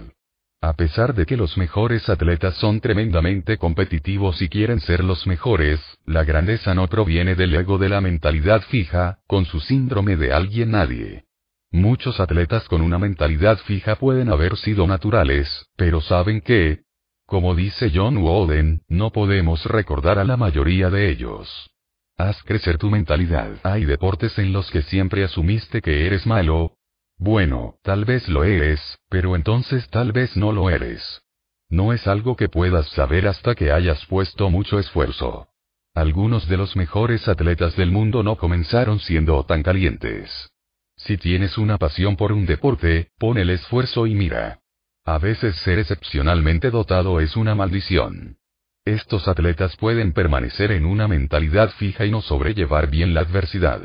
A 0.60 0.74
pesar 0.74 1.14
de 1.14 1.28
que 1.28 1.38
los 1.38 1.56
mejores 1.56 2.10
atletas 2.10 2.56
son 2.56 2.82
tremendamente 2.82 3.60
competitivos 3.60 4.42
y 4.42 4.50
quieren 4.50 4.80
ser 4.80 5.04
los 5.04 5.28
mejores, 5.28 5.80
la 6.04 6.24
grandeza 6.24 6.74
no 6.74 6.88
proviene 6.88 7.36
del 7.36 7.54
ego 7.54 7.78
de 7.78 7.90
la 7.90 8.02
mentalidad 8.02 8.64
fija, 8.64 9.20
con 9.28 9.46
su 9.46 9.60
síndrome 9.60 10.18
de 10.18 10.34
alguien 10.34 10.72
nadie. 10.72 11.26
Muchos 11.72 12.20
atletas 12.20 12.68
con 12.68 12.82
una 12.82 12.98
mentalidad 12.98 13.60
fija 13.60 13.98
pueden 13.98 14.30
haber 14.30 14.58
sido 14.58 14.88
naturales, 14.88 15.68
pero 15.78 16.02
saben 16.02 16.42
que, 16.42 16.80
como 17.30 17.56
dice 17.56 17.92
John 17.94 18.18
Wooden, 18.18 18.82
no 18.90 19.12
podemos 19.12 19.64
recordar 19.66 20.20
a 20.20 20.26
la 20.26 20.36
mayoría 20.36 20.90
de 20.90 21.10
ellos. 21.10 21.72
Haz 22.18 22.44
crecer 22.44 22.78
tu 22.78 22.90
mentalidad. 22.90 23.52
Hay 23.64 23.86
deportes 23.86 24.38
en 24.40 24.52
los 24.52 24.70
que 24.70 24.82
siempre 24.82 25.24
asumiste 25.24 25.82
que 25.82 26.06
eres 26.06 26.26
malo, 26.26 26.74
bueno, 27.20 27.76
tal 27.84 28.06
vez 28.06 28.30
lo 28.30 28.46
eres, 28.46 28.80
pero 29.10 29.36
entonces 29.36 29.90
tal 29.90 30.14
vez 30.14 30.38
no 30.38 30.54
lo 30.54 30.70
eres. 30.70 31.22
No 31.68 31.92
es 31.92 32.08
algo 32.08 32.38
que 32.38 32.48
puedas 32.48 32.88
saber 32.92 33.28
hasta 33.28 33.56
que 33.56 33.74
hayas 33.74 34.06
puesto 34.06 34.50
mucho 34.50 34.80
esfuerzo. 34.80 35.50
Algunos 35.94 36.48
de 36.48 36.56
los 36.56 36.78
mejores 36.78 37.28
atletas 37.28 37.76
del 37.76 37.92
mundo 37.92 38.24
no 38.24 38.38
comenzaron 38.38 39.02
siendo 39.02 39.44
tan 39.44 39.64
calientes. 39.64 40.50
Si 40.96 41.18
tienes 41.18 41.58
una 41.58 41.78
pasión 41.78 42.16
por 42.16 42.32
un 42.32 42.46
deporte, 42.46 43.10
pon 43.18 43.38
el 43.38 43.50
esfuerzo 43.50 44.08
y 44.08 44.16
mira. 44.16 44.60
A 45.06 45.18
veces 45.18 45.56
ser 45.58 45.80
excepcionalmente 45.80 46.70
dotado 46.72 47.20
es 47.20 47.36
una 47.36 47.56
maldición. 47.56 48.38
Estos 48.86 49.28
atletas 49.28 49.76
pueden 49.78 50.14
permanecer 50.14 50.72
en 50.72 50.86
una 50.86 51.08
mentalidad 51.08 51.72
fija 51.72 52.06
y 52.06 52.12
no 52.12 52.22
sobrellevar 52.22 52.90
bien 52.90 53.14
la 53.14 53.22
adversidad. 53.22 53.82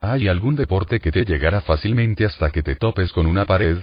¿Hay 0.00 0.28
algún 0.28 0.54
deporte 0.54 1.00
que 1.00 1.12
te 1.12 1.24
llegará 1.24 1.62
fácilmente 1.62 2.26
hasta 2.26 2.50
que 2.50 2.62
te 2.62 2.76
topes 2.76 3.12
con 3.12 3.26
una 3.26 3.46
pared? 3.46 3.78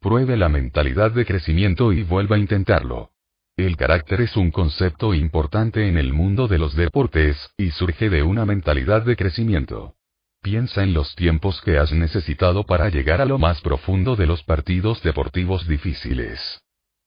Pruebe 0.00 0.36
la 0.36 0.48
mentalidad 0.48 1.10
de 1.10 1.26
crecimiento 1.26 1.92
y 1.92 2.04
vuelva 2.04 2.36
a 2.36 2.38
intentarlo. 2.38 3.10
El 3.56 3.76
carácter 3.76 4.20
es 4.20 4.36
un 4.36 4.50
concepto 4.50 5.12
importante 5.14 5.88
en 5.88 5.98
el 5.98 6.12
mundo 6.12 6.46
de 6.46 6.58
los 6.58 6.76
deportes, 6.76 7.50
y 7.58 7.70
surge 7.72 8.08
de 8.08 8.22
una 8.22 8.46
mentalidad 8.46 9.02
de 9.02 9.16
crecimiento. 9.16 9.97
Piensa 10.42 10.82
en 10.82 10.94
los 10.94 11.14
tiempos 11.16 11.60
que 11.62 11.78
has 11.78 11.92
necesitado 11.92 12.64
para 12.64 12.88
llegar 12.88 13.20
a 13.20 13.24
lo 13.24 13.38
más 13.38 13.60
profundo 13.60 14.16
de 14.16 14.26
los 14.26 14.42
partidos 14.44 15.02
deportivos 15.02 15.66
difíciles. 15.66 16.60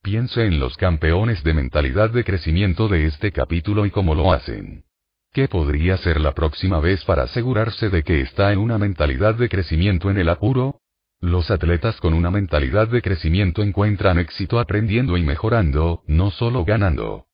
Piensa 0.04 0.44
en 0.44 0.60
los 0.60 0.76
campeones 0.78 1.44
de 1.44 1.54
mentalidad 1.54 2.10
de 2.10 2.24
crecimiento 2.24 2.88
de 2.88 3.06
este 3.06 3.32
capítulo 3.32 3.86
y 3.86 3.92
cómo 3.92 4.16
lo 4.16 4.34
hacen. 4.34 4.84
¿Qué 5.32 5.48
podría 5.48 5.96
ser 5.98 6.20
la 6.20 6.34
próxima 6.34 6.82
vez 6.82 7.06
para 7.06 7.24
asegurarse 7.24 7.90
de 7.90 8.04
que 8.04 8.20
está 8.22 8.52
en 8.52 8.60
una 8.60 8.78
mentalidad 8.78 9.36
de 9.36 9.48
crecimiento 9.48 10.12
en 10.12 10.18
el 10.18 10.28
apuro? 10.28 10.82
Los 11.22 11.52
atletas 11.52 12.02
con 12.02 12.14
una 12.14 12.32
mentalidad 12.32 12.90
de 12.90 13.02
crecimiento 13.02 13.64
encuentran 13.64 14.20
éxito 14.20 14.60
aprendiendo 14.60 15.16
y 15.16 15.24
mejorando, 15.24 16.04
no 16.06 16.32
solo 16.32 16.66
ganando. 16.66 17.28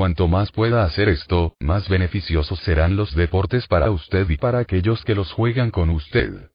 Cuanto 0.00 0.28
más 0.28 0.50
pueda 0.50 0.82
hacer 0.84 1.10
esto, 1.10 1.56
más 1.60 1.86
beneficiosos 1.86 2.58
serán 2.60 2.96
los 2.96 3.14
deportes 3.14 3.66
para 3.66 3.90
usted 3.90 4.30
y 4.30 4.38
para 4.38 4.58
aquellos 4.58 5.04
que 5.04 5.14
los 5.14 5.30
juegan 5.30 5.70
con 5.70 5.90
usted. 5.90 6.48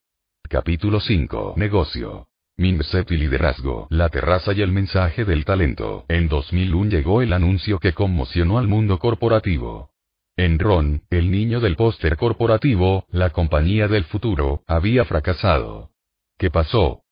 Capítulo 0.50 0.98
5. 0.98 1.54
Negocio. 1.56 2.26
Mindset 2.56 3.08
y 3.12 3.16
liderazgo. 3.16 3.86
La 3.88 4.08
terraza 4.08 4.52
y 4.52 4.62
el 4.62 4.72
mensaje 4.72 5.24
del 5.24 5.44
talento. 5.44 6.06
En 6.08 6.26
2001 6.26 6.90
llegó 6.90 7.22
el 7.22 7.32
anuncio 7.32 7.78
que 7.78 7.92
conmocionó 7.92 8.58
al 8.58 8.66
mundo 8.66 8.98
corporativo. 8.98 9.90
Enron, 10.36 11.02
el 11.08 11.30
niño 11.30 11.60
del 11.60 11.76
póster 11.76 12.16
corporativo, 12.16 13.06
la 13.10 13.30
compañía 13.30 13.86
del 13.86 14.06
futuro, 14.06 14.64
había 14.66 15.04
fracasado. 15.04 15.90
¿Qué 16.36 16.50
pasó? 16.50 17.04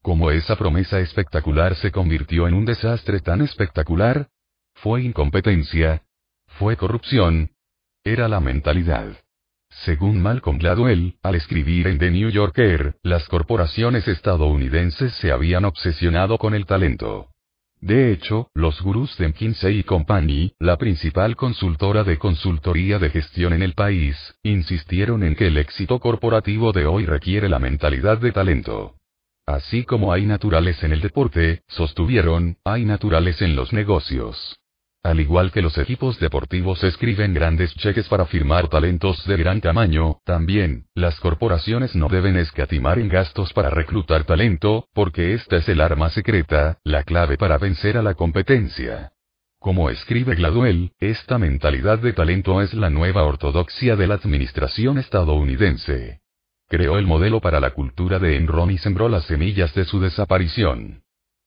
¿Cómo 0.00 0.30
esa 0.30 0.56
promesa 0.56 1.00
espectacular 1.00 1.74
se 1.74 1.92
convirtió 1.92 2.48
en 2.48 2.54
un 2.54 2.64
desastre 2.64 3.20
tan 3.20 3.42
espectacular? 3.42 4.30
¿Fue 4.82 5.00
incompetencia? 5.04 6.02
¿Fue 6.58 6.76
corrupción? 6.76 7.52
Era 8.02 8.26
la 8.26 8.40
mentalidad. 8.40 9.16
Según 9.84 10.20
Malcolm 10.20 10.58
Gladwell, 10.58 11.14
al 11.22 11.36
escribir 11.36 11.86
en 11.86 11.98
The 12.00 12.10
New 12.10 12.30
Yorker, 12.30 12.96
las 13.04 13.28
corporaciones 13.28 14.08
estadounidenses 14.08 15.12
se 15.20 15.30
habían 15.30 15.66
obsesionado 15.66 16.36
con 16.36 16.52
el 16.52 16.66
talento. 16.66 17.28
De 17.80 18.10
hecho, 18.10 18.50
los 18.54 18.82
gurús 18.82 19.16
de 19.18 19.28
McKinsey 19.28 19.84
Company, 19.84 20.52
la 20.58 20.76
principal 20.78 21.36
consultora 21.36 22.02
de 22.02 22.18
consultoría 22.18 22.98
de 22.98 23.10
gestión 23.10 23.52
en 23.52 23.62
el 23.62 23.74
país, 23.74 24.16
insistieron 24.42 25.22
en 25.22 25.36
que 25.36 25.46
el 25.46 25.58
éxito 25.58 26.00
corporativo 26.00 26.72
de 26.72 26.86
hoy 26.86 27.06
requiere 27.06 27.48
la 27.48 27.60
mentalidad 27.60 28.18
de 28.18 28.32
talento. 28.32 28.96
Así 29.46 29.84
como 29.84 30.12
hay 30.12 30.26
naturales 30.26 30.82
en 30.82 30.90
el 30.90 31.00
deporte, 31.00 31.62
sostuvieron, 31.68 32.56
hay 32.64 32.84
naturales 32.84 33.40
en 33.42 33.54
los 33.54 33.72
negocios. 33.72 34.58
Al 35.04 35.18
igual 35.18 35.50
que 35.50 35.62
los 35.62 35.76
equipos 35.78 36.20
deportivos 36.20 36.84
escriben 36.84 37.34
grandes 37.34 37.74
cheques 37.74 38.06
para 38.06 38.24
firmar 38.24 38.68
talentos 38.68 39.26
de 39.26 39.36
gran 39.36 39.60
tamaño, 39.60 40.18
también, 40.24 40.86
las 40.94 41.18
corporaciones 41.18 41.96
no 41.96 42.08
deben 42.08 42.36
escatimar 42.36 43.00
en 43.00 43.08
gastos 43.08 43.52
para 43.52 43.68
reclutar 43.68 44.22
talento, 44.22 44.86
porque 44.94 45.34
esta 45.34 45.56
es 45.56 45.68
el 45.68 45.80
arma 45.80 46.10
secreta, 46.10 46.78
la 46.84 47.02
clave 47.02 47.36
para 47.36 47.58
vencer 47.58 47.98
a 47.98 48.02
la 48.02 48.14
competencia. 48.14 49.10
Como 49.58 49.90
escribe 49.90 50.36
Gladwell, 50.36 50.92
esta 51.00 51.36
mentalidad 51.36 51.98
de 51.98 52.12
talento 52.12 52.62
es 52.62 52.72
la 52.72 52.88
nueva 52.88 53.24
ortodoxia 53.24 53.96
de 53.96 54.06
la 54.06 54.14
administración 54.14 54.98
estadounidense. 54.98 56.20
Creó 56.68 56.96
el 56.98 57.08
modelo 57.08 57.40
para 57.40 57.58
la 57.58 57.70
cultura 57.70 58.20
de 58.20 58.36
Enron 58.36 58.70
y 58.70 58.78
sembró 58.78 59.08
las 59.08 59.24
semillas 59.24 59.74
de 59.74 59.84
su 59.84 60.00
desaparición. 60.00 61.01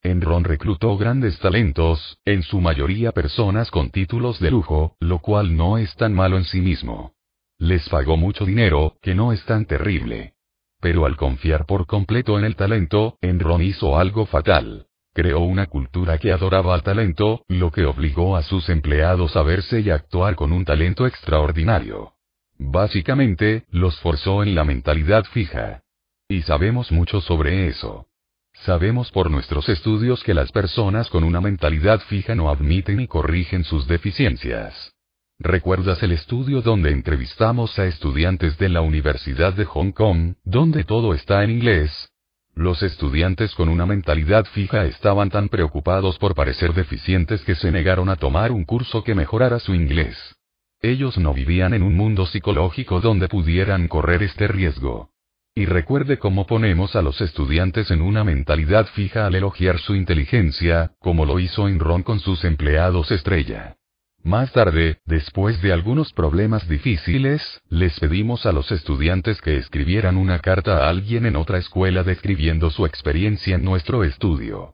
Enron 0.05 0.43
reclutó 0.43 0.97
grandes 0.97 1.39
talentos, 1.39 2.19
en 2.25 2.43
su 2.43 2.61
mayoría 2.61 3.11
personas 3.11 3.71
con 3.71 3.89
títulos 3.89 4.39
de 4.39 4.51
lujo, 4.51 4.95
lo 4.99 5.17
cual 5.17 5.57
no 5.57 5.79
es 5.79 5.95
tan 5.95 6.13
malo 6.13 6.37
en 6.37 6.43
sí 6.43 6.61
mismo. 6.61 7.13
Les 7.57 7.89
pagó 7.89 8.15
mucho 8.15 8.45
dinero, 8.45 8.97
que 9.01 9.15
no 9.15 9.33
es 9.33 9.43
tan 9.45 9.65
terrible. 9.65 10.35
Pero 10.79 11.07
al 11.07 11.17
confiar 11.17 11.65
por 11.65 11.87
completo 11.87 12.37
en 12.37 12.45
el 12.45 12.55
talento, 12.55 13.17
Enron 13.19 13.63
hizo 13.63 13.97
algo 13.97 14.27
fatal. 14.27 14.85
Creó 15.11 15.39
una 15.39 15.65
cultura 15.65 16.19
que 16.19 16.31
adoraba 16.31 16.75
al 16.75 16.83
talento, 16.83 17.43
lo 17.47 17.71
que 17.71 17.85
obligó 17.85 18.37
a 18.37 18.43
sus 18.43 18.69
empleados 18.69 19.35
a 19.35 19.41
verse 19.41 19.79
y 19.79 19.89
actuar 19.89 20.35
con 20.35 20.51
un 20.51 20.65
talento 20.65 21.07
extraordinario. 21.07 22.13
Básicamente, 22.59 23.65
los 23.71 23.99
forzó 24.01 24.43
en 24.43 24.53
la 24.53 24.65
mentalidad 24.65 25.23
fija. 25.23 25.81
Y 26.27 26.43
sabemos 26.43 26.91
mucho 26.91 27.21
sobre 27.21 27.69
eso. 27.69 28.05
Sabemos 28.65 29.11
por 29.11 29.29
nuestros 29.29 29.69
estudios 29.69 30.23
que 30.23 30.33
las 30.33 30.51
personas 30.51 31.07
con 31.11 31.23
una 31.23 31.39
mentalidad 31.39 31.99
fija 31.99 32.33
no 32.33 32.49
admiten 32.49 32.99
y 32.99 33.07
corrigen 33.07 33.63
sus 33.63 33.87
deficiencias. 33.87 34.91
¿Recuerdas 35.37 36.01
el 36.01 36.13
estudio 36.13 36.63
donde 36.63 36.89
entrevistamos 36.89 37.77
a 37.77 37.85
estudiantes 37.85 38.57
de 38.57 38.69
la 38.69 38.81
Universidad 38.81 39.53
de 39.53 39.65
Hong 39.65 39.91
Kong, 39.91 40.33
donde 40.43 40.83
todo 40.83 41.13
está 41.13 41.43
en 41.43 41.51
inglés? 41.51 42.09
Los 42.55 42.81
estudiantes 42.81 43.53
con 43.53 43.69
una 43.69 43.85
mentalidad 43.85 44.45
fija 44.45 44.85
estaban 44.85 45.29
tan 45.29 45.47
preocupados 45.49 46.17
por 46.17 46.33
parecer 46.33 46.73
deficientes 46.73 47.43
que 47.43 47.53
se 47.53 47.71
negaron 47.71 48.09
a 48.09 48.15
tomar 48.15 48.51
un 48.51 48.65
curso 48.65 49.03
que 49.03 49.13
mejorara 49.13 49.59
su 49.59 49.75
inglés. 49.75 50.17
Ellos 50.81 51.19
no 51.19 51.35
vivían 51.35 51.75
en 51.75 51.83
un 51.83 51.95
mundo 51.95 52.25
psicológico 52.25 52.99
donde 52.99 53.27
pudieran 53.27 53.87
correr 53.87 54.23
este 54.23 54.47
riesgo. 54.47 55.11
Y 55.57 55.67
recuerde 55.67 56.19
cómo 56.19 56.45
ponemos 56.45 56.97
a 56.97 57.01
los 57.01 57.21
estudiantes 57.21 57.89
en 57.89 58.01
una 58.01 58.25
mentalidad 58.25 58.87
fija 58.87 59.25
al 59.25 59.35
elogiar 59.35 59.79
su 59.79 59.95
inteligencia, 59.95 60.91
como 60.99 61.25
lo 61.25 61.39
hizo 61.39 61.69
Enron 61.69 62.03
con 62.03 62.19
sus 62.19 62.43
empleados 62.43 63.09
estrella. 63.09 63.77
Más 64.21 64.51
tarde, 64.51 64.97
después 65.05 65.61
de 65.61 65.71
algunos 65.71 66.11
problemas 66.11 66.67
difíciles, 66.67 67.61
les 67.69 67.97
pedimos 68.01 68.45
a 68.45 68.51
los 68.51 68.69
estudiantes 68.73 69.39
que 69.39 69.55
escribieran 69.55 70.17
una 70.17 70.39
carta 70.39 70.79
a 70.79 70.89
alguien 70.89 71.25
en 71.25 71.37
otra 71.37 71.57
escuela 71.57 72.03
describiendo 72.03 72.69
su 72.69 72.85
experiencia 72.85 73.55
en 73.55 73.63
nuestro 73.63 74.03
estudio. 74.03 74.73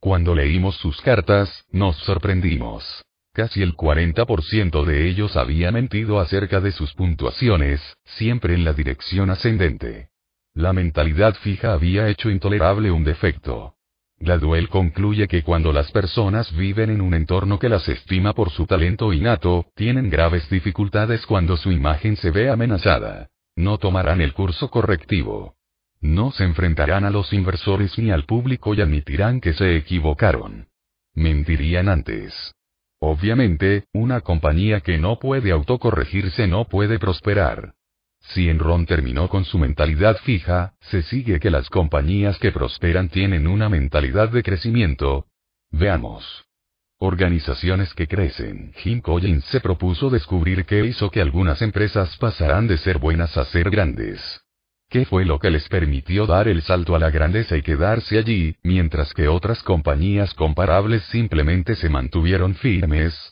Cuando 0.00 0.34
leímos 0.34 0.76
sus 0.76 0.98
cartas, 1.02 1.66
nos 1.72 1.96
sorprendimos. 1.96 3.04
Casi 3.34 3.60
el 3.60 3.74
40% 3.74 4.84
de 4.84 5.08
ellos 5.08 5.36
había 5.36 5.72
mentido 5.72 6.20
acerca 6.20 6.60
de 6.60 6.72
sus 6.72 6.94
puntuaciones, 6.94 7.82
siempre 8.04 8.54
en 8.54 8.64
la 8.64 8.72
dirección 8.72 9.28
ascendente. 9.28 10.11
La 10.54 10.72
mentalidad 10.72 11.34
fija 11.36 11.72
había 11.72 12.08
hecho 12.08 12.30
intolerable 12.30 12.90
un 12.90 13.04
defecto. 13.04 13.74
Gladwell 14.18 14.68
concluye 14.68 15.26
que 15.26 15.42
cuando 15.42 15.72
las 15.72 15.90
personas 15.90 16.54
viven 16.54 16.90
en 16.90 17.00
un 17.00 17.14
entorno 17.14 17.58
que 17.58 17.68
las 17.68 17.88
estima 17.88 18.34
por 18.34 18.50
su 18.50 18.66
talento 18.66 19.12
innato, 19.12 19.66
tienen 19.74 20.10
graves 20.10 20.48
dificultades 20.50 21.26
cuando 21.26 21.56
su 21.56 21.72
imagen 21.72 22.16
se 22.16 22.30
ve 22.30 22.50
amenazada. 22.50 23.30
No 23.56 23.78
tomarán 23.78 24.20
el 24.20 24.32
curso 24.34 24.70
correctivo. 24.70 25.56
No 26.00 26.30
se 26.32 26.44
enfrentarán 26.44 27.04
a 27.04 27.10
los 27.10 27.32
inversores 27.32 27.98
ni 27.98 28.10
al 28.10 28.24
público 28.24 28.74
y 28.74 28.80
admitirán 28.80 29.40
que 29.40 29.54
se 29.54 29.76
equivocaron. 29.76 30.68
Mentirían 31.14 31.88
antes. 31.88 32.54
Obviamente, 32.98 33.86
una 33.92 34.20
compañía 34.20 34.80
que 34.80 34.98
no 34.98 35.18
puede 35.18 35.50
autocorregirse 35.50 36.46
no 36.46 36.66
puede 36.66 36.98
prosperar. 36.98 37.74
Si 38.22 38.48
Enron 38.48 38.86
terminó 38.86 39.28
con 39.28 39.44
su 39.44 39.58
mentalidad 39.58 40.16
fija, 40.18 40.74
se 40.80 41.02
sigue 41.02 41.40
que 41.40 41.50
las 41.50 41.68
compañías 41.68 42.38
que 42.38 42.52
prosperan 42.52 43.08
tienen 43.08 43.46
una 43.46 43.68
mentalidad 43.68 44.30
de 44.30 44.42
crecimiento. 44.42 45.26
Veamos. 45.70 46.44
Organizaciones 46.98 47.92
que 47.94 48.06
crecen. 48.06 48.72
Jim 48.76 49.00
Collins 49.00 49.44
se 49.46 49.60
propuso 49.60 50.08
descubrir 50.08 50.64
qué 50.64 50.86
hizo 50.86 51.10
que 51.10 51.20
algunas 51.20 51.60
empresas 51.60 52.16
pasaran 52.16 52.68
de 52.68 52.78
ser 52.78 52.98
buenas 52.98 53.36
a 53.36 53.44
ser 53.46 53.70
grandes. 53.70 54.20
¿Qué 54.88 55.04
fue 55.06 55.24
lo 55.24 55.38
que 55.38 55.50
les 55.50 55.68
permitió 55.68 56.26
dar 56.26 56.48
el 56.48 56.62
salto 56.62 56.94
a 56.94 56.98
la 56.98 57.10
grandeza 57.10 57.56
y 57.56 57.62
quedarse 57.62 58.18
allí, 58.18 58.56
mientras 58.62 59.14
que 59.14 59.26
otras 59.26 59.62
compañías 59.62 60.32
comparables 60.34 61.02
simplemente 61.04 61.74
se 61.76 61.88
mantuvieron 61.88 62.54
firmes? 62.54 63.31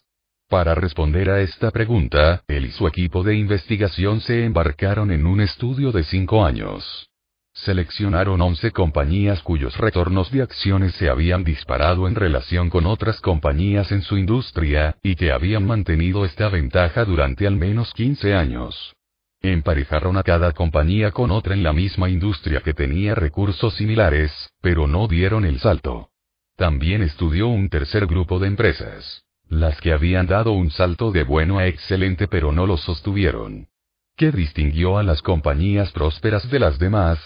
Para 0.50 0.74
responder 0.74 1.30
a 1.30 1.40
esta 1.42 1.70
pregunta, 1.70 2.42
él 2.48 2.66
y 2.66 2.70
su 2.72 2.88
equipo 2.88 3.22
de 3.22 3.36
investigación 3.36 4.20
se 4.20 4.44
embarcaron 4.44 5.12
en 5.12 5.24
un 5.24 5.40
estudio 5.40 5.92
de 5.92 6.02
cinco 6.02 6.44
años. 6.44 7.08
Seleccionaron 7.52 8.40
11 8.40 8.72
compañías 8.72 9.42
cuyos 9.44 9.76
retornos 9.76 10.32
de 10.32 10.42
acciones 10.42 10.96
se 10.96 11.08
habían 11.08 11.44
disparado 11.44 12.08
en 12.08 12.16
relación 12.16 12.68
con 12.68 12.86
otras 12.86 13.20
compañías 13.20 13.92
en 13.92 14.02
su 14.02 14.18
industria, 14.18 14.96
y 15.04 15.14
que 15.14 15.30
habían 15.30 15.64
mantenido 15.68 16.24
esta 16.24 16.48
ventaja 16.48 17.04
durante 17.04 17.46
al 17.46 17.54
menos 17.54 17.94
15 17.94 18.34
años. 18.34 18.96
Emparejaron 19.42 20.16
a 20.16 20.24
cada 20.24 20.50
compañía 20.50 21.12
con 21.12 21.30
otra 21.30 21.54
en 21.54 21.62
la 21.62 21.72
misma 21.72 22.10
industria 22.10 22.60
que 22.60 22.74
tenía 22.74 23.14
recursos 23.14 23.74
similares, 23.74 24.32
pero 24.60 24.88
no 24.88 25.06
dieron 25.06 25.44
el 25.44 25.60
salto. 25.60 26.08
También 26.56 27.02
estudió 27.02 27.46
un 27.46 27.68
tercer 27.68 28.08
grupo 28.08 28.40
de 28.40 28.48
empresas. 28.48 29.22
Las 29.50 29.80
que 29.80 29.92
habían 29.92 30.28
dado 30.28 30.52
un 30.52 30.70
salto 30.70 31.10
de 31.10 31.24
bueno 31.24 31.58
a 31.58 31.66
excelente 31.66 32.28
pero 32.28 32.52
no 32.52 32.66
lo 32.66 32.76
sostuvieron. 32.76 33.66
¿Qué 34.16 34.30
distinguió 34.30 34.96
a 34.96 35.02
las 35.02 35.22
compañías 35.22 35.90
prósperas 35.90 36.48
de 36.48 36.60
las 36.60 36.78
demás? 36.78 37.18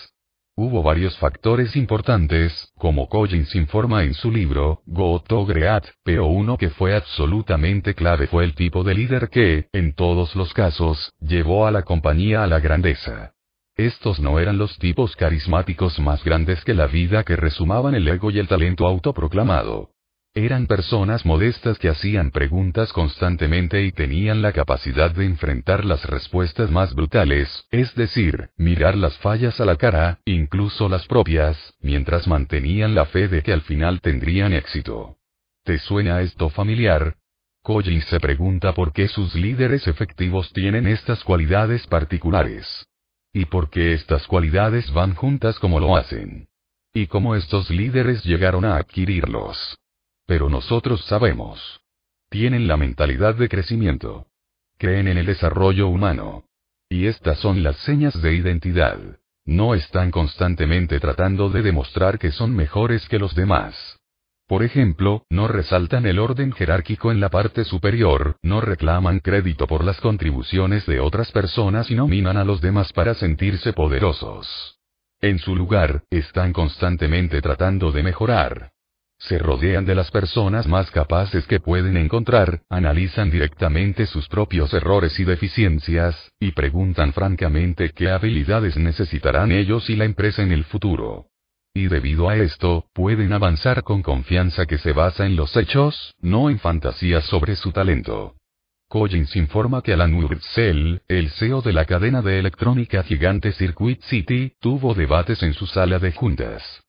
Hubo 0.57 0.83
varios 0.83 1.19
factores 1.19 1.77
importantes, 1.77 2.73
como 2.78 3.11
Collins 3.11 3.55
informa 3.55 4.05
en 4.05 4.15
su 4.15 4.33
libro, 4.33 4.81
Go 4.86 5.20
to 5.20 5.44
Great, 5.44 5.85
pero 6.03 6.25
uno 6.25 6.57
que 6.57 6.70
fue 6.70 6.97
absolutamente 6.97 7.94
clave 7.94 8.27
fue 8.27 8.44
el 8.44 8.55
tipo 8.55 8.85
de 8.85 8.94
líder 8.94 9.28
que, 9.28 9.69
en 9.75 9.93
todos 9.93 10.35
los 10.35 10.55
casos, 10.55 11.12
llevó 11.20 11.67
a 11.67 11.70
la 11.70 11.83
compañía 11.83 12.43
a 12.43 12.47
la 12.47 12.59
grandeza. 12.59 13.35
Estos 13.77 14.19
no 14.19 14.39
eran 14.39 14.57
los 14.57 14.78
tipos 14.78 15.15
carismáticos 15.15 15.99
más 15.99 16.25
grandes 16.25 16.65
que 16.65 16.73
la 16.73 16.86
vida 16.86 17.23
que 17.23 17.36
resumaban 17.36 17.94
el 17.94 18.09
ego 18.09 18.31
y 18.31 18.39
el 18.39 18.49
talento 18.49 18.86
autoproclamado. 18.86 19.93
Eran 20.36 20.66
personas 20.66 21.24
modestas 21.24 21.78
que 21.78 21.88
hacían 21.88 22.32
preguntas 22.32 22.92
constantemente 22.92 23.84
y 23.84 23.92
tenían 23.92 24.42
la 24.42 24.50
capacidad 24.50 25.12
de 25.12 25.26
enfrentar 25.26 25.84
las 25.84 26.04
respuestas 26.06 26.72
más 26.72 26.92
brutales, 26.92 27.68
es 27.70 27.94
decir, 27.94 28.50
mirar 28.56 28.96
las 28.96 29.16
fallas 29.18 29.60
a 29.60 29.64
la 29.64 29.76
cara, 29.76 30.18
incluso 30.24 30.88
las 30.88 31.06
propias, 31.06 31.56
mientras 31.80 32.26
mantenían 32.26 32.96
la 32.96 33.04
fe 33.06 33.28
de 33.28 33.44
que 33.44 33.52
al 33.52 33.60
final 33.60 34.00
tendrían 34.00 34.52
éxito. 34.52 35.18
¿Te 35.62 35.78
suena 35.78 36.20
esto 36.20 36.50
familiar? 36.50 37.14
Collins 37.62 38.06
se 38.06 38.18
pregunta 38.18 38.74
por 38.74 38.92
qué 38.92 39.06
sus 39.06 39.36
líderes 39.36 39.86
efectivos 39.86 40.52
tienen 40.52 40.88
estas 40.88 41.22
cualidades 41.22 41.86
particulares. 41.86 42.88
Y 43.32 43.44
por 43.44 43.70
qué 43.70 43.92
estas 43.92 44.26
cualidades 44.26 44.92
van 44.92 45.14
juntas 45.14 45.60
como 45.60 45.78
lo 45.78 45.96
hacen. 45.96 46.48
Y 46.92 47.06
cómo 47.06 47.36
estos 47.36 47.70
líderes 47.70 48.24
llegaron 48.24 48.64
a 48.64 48.76
adquirirlos. 48.78 49.78
Pero 50.27 50.49
nosotros 50.49 51.05
sabemos. 51.07 51.81
Tienen 52.31 52.67
la 52.67 52.77
mentalidad 52.77 53.35
de 53.35 53.49
crecimiento. 53.49 54.27
Creen 54.78 55.09
en 55.09 55.19
el 55.19 55.27
desarrollo 55.27 55.89
humano. 55.89 56.44
Y 56.89 57.07
estas 57.07 57.39
son 57.39 57.62
las 57.62 57.77
señas 57.78 58.20
de 58.20 58.35
identidad. 58.35 58.99
No 59.44 59.75
están 59.75 60.11
constantemente 60.11 60.99
tratando 61.01 61.51
de 61.51 61.62
demostrar 61.62 62.19
que 62.19 62.33
son 62.33 62.55
mejores 62.57 63.07
que 63.09 63.19
los 63.19 63.35
demás. 63.35 63.99
Por 64.47 64.62
ejemplo, 64.62 65.25
no 65.31 65.49
resaltan 65.49 66.05
el 66.05 66.19
orden 66.19 66.53
jerárquico 66.53 67.11
en 67.11 67.20
la 67.20 67.31
parte 67.31 67.65
superior, 67.65 68.36
no 68.43 68.61
reclaman 68.61 69.20
crédito 69.20 69.67
por 69.67 69.85
las 69.85 70.01
contribuciones 70.01 70.85
de 70.86 71.01
otras 71.01 71.33
personas 71.33 71.91
y 71.91 71.94
nominan 71.94 72.36
a 72.36 72.44
los 72.44 72.61
demás 72.61 72.93
para 72.93 73.15
sentirse 73.15 73.73
poderosos. 73.73 74.78
En 75.20 75.39
su 75.39 75.57
lugar, 75.57 76.05
están 76.11 76.53
constantemente 76.53 77.41
tratando 77.41 77.91
de 77.91 78.03
mejorar. 78.03 78.74
Se 79.28 79.39
rodean 79.39 79.86
de 79.86 79.94
las 79.94 80.11
personas 80.11 80.67
más 80.67 80.91
capaces 80.91 81.47
que 81.47 81.59
pueden 81.59 81.97
encontrar, 81.97 82.61
analizan 82.69 83.31
directamente 83.31 84.05
sus 84.05 84.28
propios 84.28 84.75
errores 84.75 85.19
y 85.19 85.25
deficiencias, 85.25 86.31
y 86.39 86.53
preguntan 86.53 87.15
francamente 87.15 87.91
qué 87.91 88.11
habilidades 88.11 88.77
necesitarán 88.77 89.51
ellos 89.51 89.89
y 89.89 89.97
la 89.97 90.05
empresa 90.05 90.43
en 90.43 90.53
el 90.53 90.65
futuro. 90.65 91.28
Y 91.73 91.86
debido 91.86 92.28
a 92.28 92.36
esto, 92.36 92.85
pueden 92.93 93.33
avanzar 93.33 93.83
con 93.83 94.03
confianza 94.03 94.67
que 94.67 94.77
se 94.77 94.93
basa 94.93 95.25
en 95.25 95.36
los 95.36 95.57
hechos, 95.57 96.15
no 96.20 96.51
en 96.51 96.59
fantasías 96.59 97.25
sobre 97.25 97.57
su 97.57 97.73
talento. 97.73 98.35
Collins 98.89 99.35
informa 99.36 99.81
que 99.81 99.94
Alan 99.94 100.12
Wurzel, 100.15 101.01
el 101.09 101.31
CEO 101.31 101.62
de 101.62 101.73
la 101.73 101.86
cadena 101.86 102.20
de 102.20 102.39
electrónica 102.39 103.03
gigante 103.03 103.53
Circuit 103.53 104.03
City, 104.03 104.53
tuvo 104.61 104.93
debates 104.93 105.43
en 105.43 105.55
su 105.55 105.67
sala 105.67 105.99
de 105.99 106.12
juntas. 106.12 106.83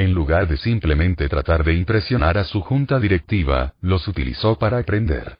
En 0.00 0.14
lugar 0.14 0.48
de 0.48 0.56
simplemente 0.56 1.28
tratar 1.28 1.62
de 1.62 1.74
impresionar 1.74 2.38
a 2.38 2.44
su 2.44 2.62
junta 2.62 2.98
directiva, 2.98 3.74
los 3.82 4.08
utilizó 4.08 4.58
para 4.58 4.78
aprender. 4.78 5.36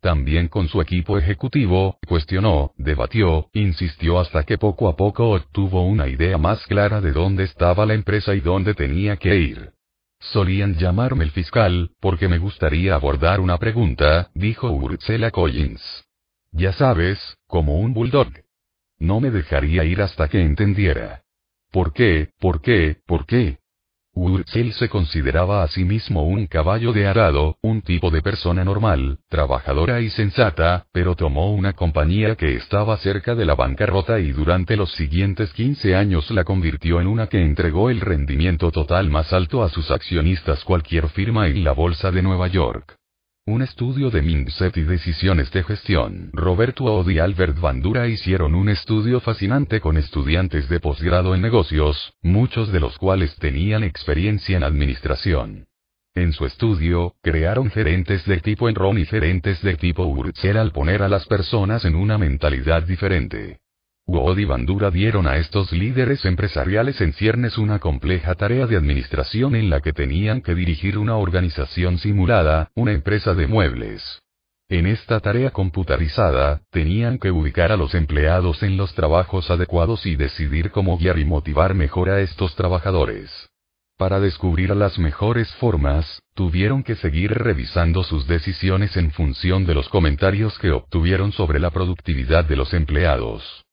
También 0.00 0.46
con 0.46 0.68
su 0.68 0.80
equipo 0.80 1.18
ejecutivo, 1.18 1.98
cuestionó, 2.06 2.74
debatió, 2.76 3.48
insistió 3.54 4.20
hasta 4.20 4.44
que 4.44 4.56
poco 4.56 4.88
a 4.88 4.94
poco 4.94 5.30
obtuvo 5.30 5.84
una 5.84 6.06
idea 6.06 6.38
más 6.38 6.64
clara 6.68 7.00
de 7.00 7.10
dónde 7.10 7.42
estaba 7.42 7.86
la 7.86 7.94
empresa 7.94 8.36
y 8.36 8.40
dónde 8.40 8.74
tenía 8.74 9.16
que 9.16 9.34
ir. 9.34 9.72
Solían 10.20 10.76
llamarme 10.76 11.24
el 11.24 11.32
fiscal, 11.32 11.90
porque 11.98 12.28
me 12.28 12.38
gustaría 12.38 12.94
abordar 12.94 13.40
una 13.40 13.58
pregunta, 13.58 14.30
dijo 14.32 14.70
Ursula 14.70 15.32
Collins. 15.32 16.04
Ya 16.52 16.72
sabes, 16.72 17.18
como 17.48 17.80
un 17.80 17.92
bulldog. 17.92 18.28
No 19.00 19.18
me 19.18 19.32
dejaría 19.32 19.82
ir 19.82 20.00
hasta 20.00 20.28
que 20.28 20.40
entendiera. 20.40 21.24
¿Por 21.72 21.92
qué? 21.92 22.28
¿Por 22.38 22.60
qué? 22.62 22.98
¿Por 23.08 23.26
qué? 23.26 23.58
Wurzel 24.16 24.72
se 24.74 24.88
consideraba 24.88 25.62
a 25.62 25.68
sí 25.68 25.84
mismo 25.84 26.22
un 26.22 26.46
caballo 26.46 26.92
de 26.92 27.06
arado, 27.06 27.56
un 27.62 27.82
tipo 27.82 28.10
de 28.10 28.22
persona 28.22 28.64
normal, 28.64 29.18
trabajadora 29.28 30.00
y 30.00 30.10
sensata, 30.10 30.86
pero 30.92 31.16
tomó 31.16 31.52
una 31.52 31.72
compañía 31.72 32.36
que 32.36 32.54
estaba 32.54 32.96
cerca 32.98 33.34
de 33.34 33.44
la 33.44 33.54
bancarrota 33.54 34.20
y 34.20 34.30
durante 34.30 34.76
los 34.76 34.92
siguientes 34.92 35.52
15 35.52 35.96
años 35.96 36.30
la 36.30 36.44
convirtió 36.44 37.00
en 37.00 37.08
una 37.08 37.26
que 37.26 37.42
entregó 37.42 37.90
el 37.90 38.00
rendimiento 38.00 38.70
total 38.70 39.10
más 39.10 39.32
alto 39.32 39.64
a 39.64 39.68
sus 39.68 39.90
accionistas 39.90 40.62
cualquier 40.64 41.08
firma 41.08 41.48
en 41.48 41.64
la 41.64 41.72
bolsa 41.72 42.10
de 42.12 42.22
Nueva 42.22 42.46
York. 42.48 42.96
Un 43.46 43.60
estudio 43.60 44.10
de 44.10 44.22
mindset 44.22 44.74
y 44.78 44.84
decisiones 44.84 45.50
de 45.52 45.62
gestión. 45.62 46.30
Roberto 46.32 46.84
Od 46.84 47.06
y 47.10 47.18
Albert 47.18 47.60
Bandura 47.60 48.08
hicieron 48.08 48.54
un 48.54 48.70
estudio 48.70 49.20
fascinante 49.20 49.82
con 49.82 49.98
estudiantes 49.98 50.66
de 50.70 50.80
posgrado 50.80 51.34
en 51.34 51.42
negocios, 51.42 52.14
muchos 52.22 52.72
de 52.72 52.80
los 52.80 52.96
cuales 52.96 53.36
tenían 53.36 53.84
experiencia 53.84 54.56
en 54.56 54.64
administración. 54.64 55.66
En 56.14 56.32
su 56.32 56.46
estudio, 56.46 57.16
crearon 57.22 57.70
gerentes 57.70 58.24
de 58.24 58.38
tipo 58.38 58.70
Enron 58.70 58.96
y 58.96 59.04
gerentes 59.04 59.60
de 59.60 59.76
tipo 59.76 60.06
Urzel 60.06 60.56
al 60.56 60.72
poner 60.72 61.02
a 61.02 61.10
las 61.10 61.26
personas 61.26 61.84
en 61.84 61.96
una 61.96 62.16
mentalidad 62.16 62.84
diferente. 62.84 63.58
Wood 64.06 64.38
y 64.38 64.44
Bandura 64.44 64.90
dieron 64.90 65.26
a 65.26 65.38
estos 65.38 65.72
líderes 65.72 66.26
empresariales 66.26 67.00
en 67.00 67.14
ciernes 67.14 67.56
una 67.56 67.78
compleja 67.78 68.34
tarea 68.34 68.66
de 68.66 68.76
administración 68.76 69.56
en 69.56 69.70
la 69.70 69.80
que 69.80 69.94
tenían 69.94 70.42
que 70.42 70.54
dirigir 70.54 70.98
una 70.98 71.16
organización 71.16 71.96
simulada, 71.96 72.70
una 72.74 72.92
empresa 72.92 73.32
de 73.32 73.46
muebles. 73.46 74.20
En 74.68 74.86
esta 74.86 75.20
tarea 75.20 75.50
computarizada, 75.50 76.60
tenían 76.70 77.18
que 77.18 77.30
ubicar 77.30 77.72
a 77.72 77.78
los 77.78 77.94
empleados 77.94 78.62
en 78.62 78.76
los 78.76 78.94
trabajos 78.94 79.50
adecuados 79.50 80.04
y 80.04 80.16
decidir 80.16 80.70
cómo 80.70 80.98
guiar 80.98 81.18
y 81.18 81.24
motivar 81.24 81.74
mejor 81.74 82.10
a 82.10 82.20
estos 82.20 82.54
trabajadores. 82.56 83.30
Para 83.96 84.20
descubrir 84.20 84.74
las 84.76 84.98
mejores 84.98 85.50
formas, 85.54 86.20
tuvieron 86.34 86.82
que 86.82 86.96
seguir 86.96 87.32
revisando 87.32 88.02
sus 88.02 88.26
decisiones 88.26 88.96
en 88.98 89.12
función 89.12 89.64
de 89.64 89.74
los 89.74 89.88
comentarios 89.88 90.58
que 90.58 90.72
obtuvieron 90.72 91.32
sobre 91.32 91.58
la 91.58 91.70
productividad 91.70 92.44
de 92.44 92.56
los 92.56 92.74
empleados. 92.74 93.63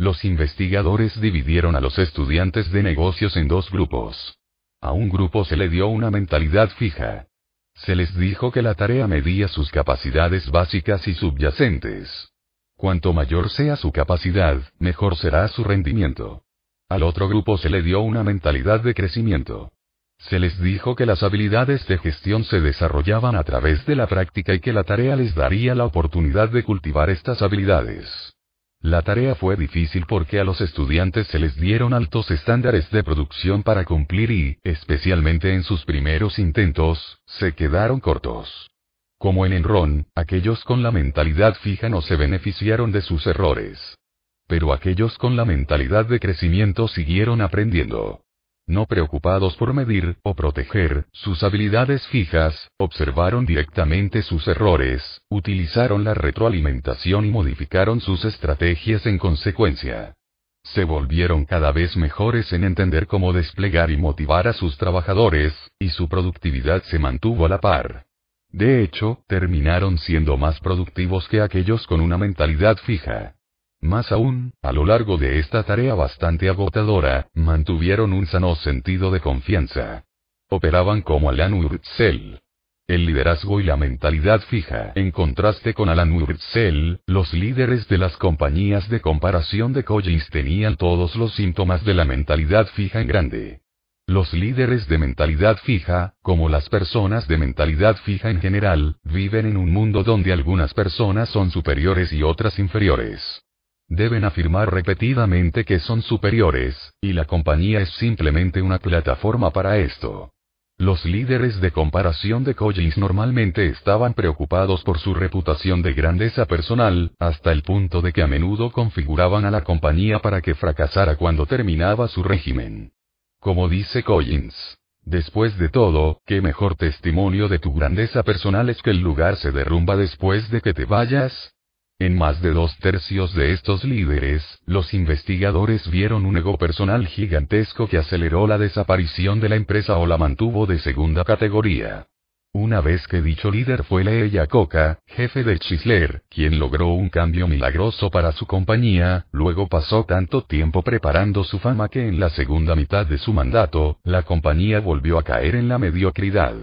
Los 0.00 0.24
investigadores 0.24 1.20
dividieron 1.20 1.76
a 1.76 1.80
los 1.82 1.98
estudiantes 1.98 2.72
de 2.72 2.82
negocios 2.82 3.36
en 3.36 3.48
dos 3.48 3.70
grupos. 3.70 4.38
A 4.80 4.92
un 4.92 5.10
grupo 5.10 5.44
se 5.44 5.58
le 5.58 5.68
dio 5.68 5.88
una 5.88 6.10
mentalidad 6.10 6.70
fija. 6.70 7.26
Se 7.74 7.94
les 7.94 8.16
dijo 8.16 8.50
que 8.50 8.62
la 8.62 8.74
tarea 8.74 9.06
medía 9.06 9.46
sus 9.48 9.70
capacidades 9.70 10.50
básicas 10.50 11.06
y 11.06 11.12
subyacentes. 11.12 12.30
Cuanto 12.78 13.12
mayor 13.12 13.50
sea 13.50 13.76
su 13.76 13.92
capacidad, 13.92 14.62
mejor 14.78 15.16
será 15.16 15.46
su 15.48 15.64
rendimiento. 15.64 16.44
Al 16.88 17.02
otro 17.02 17.28
grupo 17.28 17.58
se 17.58 17.68
le 17.68 17.82
dio 17.82 18.00
una 18.00 18.24
mentalidad 18.24 18.80
de 18.80 18.94
crecimiento. 18.94 19.70
Se 20.16 20.38
les 20.38 20.58
dijo 20.62 20.96
que 20.96 21.04
las 21.04 21.22
habilidades 21.22 21.86
de 21.86 21.98
gestión 21.98 22.44
se 22.44 22.62
desarrollaban 22.62 23.36
a 23.36 23.44
través 23.44 23.84
de 23.84 23.96
la 23.96 24.06
práctica 24.06 24.54
y 24.54 24.60
que 24.60 24.72
la 24.72 24.84
tarea 24.84 25.14
les 25.14 25.34
daría 25.34 25.74
la 25.74 25.84
oportunidad 25.84 26.48
de 26.48 26.62
cultivar 26.64 27.10
estas 27.10 27.42
habilidades. 27.42 28.39
La 28.82 29.02
tarea 29.02 29.34
fue 29.34 29.56
difícil 29.56 30.06
porque 30.08 30.40
a 30.40 30.44
los 30.44 30.62
estudiantes 30.62 31.26
se 31.26 31.38
les 31.38 31.54
dieron 31.56 31.92
altos 31.92 32.30
estándares 32.30 32.90
de 32.90 33.04
producción 33.04 33.62
para 33.62 33.84
cumplir 33.84 34.30
y, 34.30 34.58
especialmente 34.64 35.52
en 35.52 35.64
sus 35.64 35.84
primeros 35.84 36.38
intentos, 36.38 37.20
se 37.26 37.52
quedaron 37.52 38.00
cortos. 38.00 38.70
Como 39.18 39.44
en 39.44 39.52
Enron, 39.52 40.06
aquellos 40.14 40.64
con 40.64 40.82
la 40.82 40.92
mentalidad 40.92 41.56
fija 41.56 41.90
no 41.90 42.00
se 42.00 42.16
beneficiaron 42.16 42.90
de 42.90 43.02
sus 43.02 43.26
errores. 43.26 43.98
Pero 44.46 44.72
aquellos 44.72 45.18
con 45.18 45.36
la 45.36 45.44
mentalidad 45.44 46.06
de 46.06 46.18
crecimiento 46.18 46.88
siguieron 46.88 47.42
aprendiendo 47.42 48.22
no 48.70 48.86
preocupados 48.86 49.56
por 49.56 49.74
medir 49.74 50.16
o 50.22 50.34
proteger 50.34 51.06
sus 51.12 51.42
habilidades 51.42 52.06
fijas, 52.06 52.70
observaron 52.78 53.44
directamente 53.44 54.22
sus 54.22 54.46
errores, 54.48 55.20
utilizaron 55.28 56.04
la 56.04 56.14
retroalimentación 56.14 57.26
y 57.26 57.30
modificaron 57.30 58.00
sus 58.00 58.24
estrategias 58.24 59.04
en 59.06 59.18
consecuencia. 59.18 60.14
Se 60.62 60.84
volvieron 60.84 61.46
cada 61.46 61.72
vez 61.72 61.96
mejores 61.96 62.52
en 62.52 62.64
entender 62.64 63.06
cómo 63.06 63.32
desplegar 63.32 63.90
y 63.90 63.96
motivar 63.96 64.46
a 64.46 64.52
sus 64.52 64.76
trabajadores, 64.78 65.52
y 65.78 65.88
su 65.88 66.08
productividad 66.08 66.82
se 66.84 66.98
mantuvo 66.98 67.46
a 67.46 67.48
la 67.48 67.58
par. 67.58 68.06
De 68.52 68.82
hecho, 68.82 69.24
terminaron 69.26 69.98
siendo 69.98 70.36
más 70.36 70.60
productivos 70.60 71.28
que 71.28 71.40
aquellos 71.40 71.86
con 71.86 72.00
una 72.00 72.18
mentalidad 72.18 72.76
fija. 72.76 73.34
Más 73.82 74.12
aún, 74.12 74.52
a 74.60 74.72
lo 74.72 74.84
largo 74.84 75.16
de 75.16 75.38
esta 75.38 75.62
tarea 75.62 75.94
bastante 75.94 76.50
agotadora, 76.50 77.28
mantuvieron 77.32 78.12
un 78.12 78.26
sano 78.26 78.54
sentido 78.54 79.10
de 79.10 79.20
confianza. 79.20 80.04
Operaban 80.50 81.00
como 81.00 81.30
Alan 81.30 81.54
Wurzel. 81.54 82.40
El 82.86 83.06
liderazgo 83.06 83.58
y 83.58 83.64
la 83.64 83.76
mentalidad 83.76 84.42
fija. 84.42 84.92
En 84.96 85.12
contraste 85.12 85.72
con 85.72 85.88
Alan 85.88 86.12
Wurzel, 86.12 87.00
los 87.06 87.32
líderes 87.32 87.88
de 87.88 87.96
las 87.96 88.16
compañías 88.18 88.88
de 88.90 89.00
comparación 89.00 89.72
de 89.72 89.84
Collins 89.84 90.28
tenían 90.28 90.76
todos 90.76 91.16
los 91.16 91.34
síntomas 91.34 91.82
de 91.84 91.94
la 91.94 92.04
mentalidad 92.04 92.66
fija 92.74 93.00
en 93.00 93.06
grande. 93.06 93.60
Los 94.06 94.34
líderes 94.34 94.88
de 94.88 94.98
mentalidad 94.98 95.56
fija, 95.58 96.14
como 96.20 96.48
las 96.50 96.68
personas 96.68 97.28
de 97.28 97.38
mentalidad 97.38 97.96
fija 97.98 98.28
en 98.28 98.40
general, 98.40 98.96
viven 99.04 99.46
en 99.46 99.56
un 99.56 99.72
mundo 99.72 100.02
donde 100.02 100.32
algunas 100.32 100.74
personas 100.74 101.30
son 101.30 101.50
superiores 101.50 102.12
y 102.12 102.22
otras 102.22 102.58
inferiores 102.58 103.42
deben 103.90 104.24
afirmar 104.24 104.72
repetidamente 104.72 105.64
que 105.64 105.80
son 105.80 106.00
superiores, 106.00 106.94
y 107.02 107.12
la 107.12 107.26
compañía 107.26 107.80
es 107.80 107.90
simplemente 107.90 108.62
una 108.62 108.78
plataforma 108.78 109.50
para 109.50 109.78
esto. 109.78 110.30
Los 110.78 111.04
líderes 111.04 111.60
de 111.60 111.72
comparación 111.72 112.42
de 112.44 112.54
Collins 112.54 112.96
normalmente 112.96 113.66
estaban 113.66 114.14
preocupados 114.14 114.82
por 114.82 114.98
su 114.98 115.12
reputación 115.12 115.82
de 115.82 115.92
grandeza 115.92 116.46
personal, 116.46 117.12
hasta 117.18 117.52
el 117.52 117.62
punto 117.62 118.00
de 118.00 118.14
que 118.14 118.22
a 118.22 118.26
menudo 118.26 118.70
configuraban 118.70 119.44
a 119.44 119.50
la 119.50 119.62
compañía 119.62 120.20
para 120.20 120.40
que 120.40 120.54
fracasara 120.54 121.16
cuando 121.16 121.44
terminaba 121.44 122.08
su 122.08 122.22
régimen. 122.22 122.92
Como 123.40 123.68
dice 123.68 124.02
Collins, 124.02 124.78
Después 125.02 125.58
de 125.58 125.70
todo, 125.70 126.20
¿qué 126.26 126.40
mejor 126.40 126.76
testimonio 126.76 127.48
de 127.48 127.58
tu 127.58 127.72
grandeza 127.72 128.22
personal 128.22 128.68
es 128.68 128.80
que 128.82 128.90
el 128.90 129.00
lugar 129.00 129.36
se 129.36 129.50
derrumba 129.50 129.96
después 129.96 130.50
de 130.50 130.60
que 130.60 130.74
te 130.74 130.84
vayas? 130.84 131.54
En 132.00 132.16
más 132.16 132.40
de 132.40 132.52
dos 132.52 132.74
tercios 132.78 133.34
de 133.34 133.52
estos 133.52 133.84
líderes, 133.84 134.42
los 134.64 134.94
investigadores 134.94 135.86
vieron 135.90 136.24
un 136.24 136.38
ego 136.38 136.56
personal 136.56 137.06
gigantesco 137.06 137.88
que 137.88 137.98
aceleró 137.98 138.46
la 138.46 138.56
desaparición 138.56 139.38
de 139.38 139.50
la 139.50 139.56
empresa 139.56 139.98
o 139.98 140.06
la 140.06 140.16
mantuvo 140.16 140.64
de 140.64 140.78
segunda 140.78 141.24
categoría. 141.24 142.06
Una 142.54 142.80
vez 142.80 143.06
que 143.06 143.20
dicho 143.20 143.50
líder 143.50 143.84
fue 143.84 144.02
Lee 144.02 144.30
Iacocca, 144.30 145.00
jefe 145.08 145.44
de 145.44 145.58
Chrysler, 145.58 146.22
quien 146.30 146.58
logró 146.58 146.88
un 146.88 147.10
cambio 147.10 147.46
milagroso 147.46 148.10
para 148.10 148.32
su 148.32 148.46
compañía, 148.46 149.26
luego 149.30 149.68
pasó 149.68 150.04
tanto 150.04 150.44
tiempo 150.44 150.80
preparando 150.80 151.44
su 151.44 151.58
fama 151.58 151.90
que 151.90 152.08
en 152.08 152.18
la 152.18 152.30
segunda 152.30 152.74
mitad 152.74 153.04
de 153.04 153.18
su 153.18 153.34
mandato, 153.34 153.98
la 154.04 154.22
compañía 154.22 154.80
volvió 154.80 155.18
a 155.18 155.22
caer 155.22 155.54
en 155.54 155.68
la 155.68 155.76
mediocridad. 155.76 156.54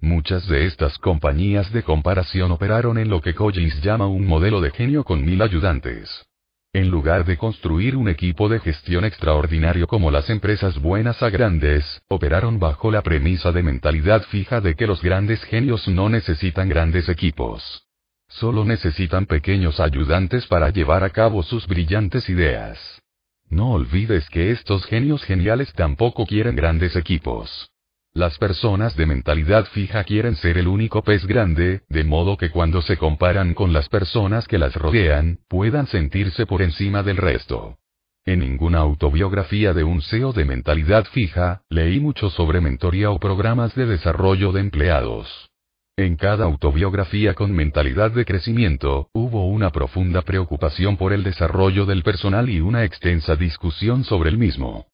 Muchas 0.00 0.46
de 0.46 0.66
estas 0.66 0.98
compañías 0.98 1.72
de 1.72 1.82
comparación 1.82 2.52
operaron 2.52 2.98
en 2.98 3.08
lo 3.08 3.20
que 3.20 3.34
Collins 3.34 3.80
llama 3.82 4.06
un 4.06 4.26
modelo 4.26 4.60
de 4.60 4.70
genio 4.70 5.04
con 5.04 5.24
mil 5.24 5.40
ayudantes. 5.40 6.26
En 6.72 6.90
lugar 6.90 7.24
de 7.24 7.38
construir 7.38 7.96
un 7.96 8.08
equipo 8.08 8.50
de 8.50 8.60
gestión 8.60 9.06
extraordinario 9.06 9.86
como 9.86 10.10
las 10.10 10.28
empresas 10.28 10.78
buenas 10.78 11.22
a 11.22 11.30
grandes, 11.30 12.02
operaron 12.08 12.58
bajo 12.58 12.90
la 12.90 13.02
premisa 13.02 13.50
de 13.50 13.62
mentalidad 13.62 14.22
fija 14.24 14.60
de 14.60 14.74
que 14.74 14.86
los 14.86 15.02
grandes 15.02 15.42
genios 15.44 15.88
no 15.88 16.10
necesitan 16.10 16.68
grandes 16.68 17.08
equipos. 17.08 17.86
Solo 18.28 18.64
necesitan 18.64 19.24
pequeños 19.24 19.80
ayudantes 19.80 20.46
para 20.46 20.68
llevar 20.68 21.02
a 21.04 21.10
cabo 21.10 21.42
sus 21.42 21.66
brillantes 21.66 22.28
ideas. 22.28 23.00
No 23.48 23.70
olvides 23.70 24.28
que 24.28 24.50
estos 24.50 24.84
genios 24.84 25.24
geniales 25.24 25.72
tampoco 25.72 26.26
quieren 26.26 26.56
grandes 26.56 26.94
equipos. 26.96 27.70
Las 28.16 28.38
personas 28.38 28.96
de 28.96 29.04
mentalidad 29.04 29.66
fija 29.66 30.02
quieren 30.02 30.36
ser 30.36 30.56
el 30.56 30.68
único 30.68 31.02
pez 31.02 31.26
grande, 31.26 31.82
de 31.90 32.02
modo 32.02 32.38
que 32.38 32.48
cuando 32.48 32.80
se 32.80 32.96
comparan 32.96 33.52
con 33.52 33.74
las 33.74 33.90
personas 33.90 34.48
que 34.48 34.56
las 34.56 34.74
rodean, 34.74 35.40
puedan 35.48 35.86
sentirse 35.86 36.46
por 36.46 36.62
encima 36.62 37.02
del 37.02 37.18
resto. 37.18 37.76
En 38.24 38.38
ninguna 38.38 38.78
autobiografía 38.78 39.74
de 39.74 39.84
un 39.84 40.00
CEO 40.00 40.32
de 40.32 40.46
mentalidad 40.46 41.04
fija, 41.12 41.60
leí 41.68 42.00
mucho 42.00 42.30
sobre 42.30 42.62
mentoría 42.62 43.10
o 43.10 43.18
programas 43.18 43.74
de 43.74 43.84
desarrollo 43.84 44.50
de 44.50 44.60
empleados. 44.60 45.50
En 45.98 46.16
cada 46.16 46.46
autobiografía 46.46 47.34
con 47.34 47.52
mentalidad 47.52 48.12
de 48.12 48.24
crecimiento, 48.24 49.10
hubo 49.12 49.46
una 49.46 49.72
profunda 49.72 50.22
preocupación 50.22 50.96
por 50.96 51.12
el 51.12 51.22
desarrollo 51.22 51.84
del 51.84 52.02
personal 52.02 52.48
y 52.48 52.62
una 52.62 52.84
extensa 52.84 53.36
discusión 53.36 54.04
sobre 54.04 54.30
el 54.30 54.38
mismo. 54.38 54.86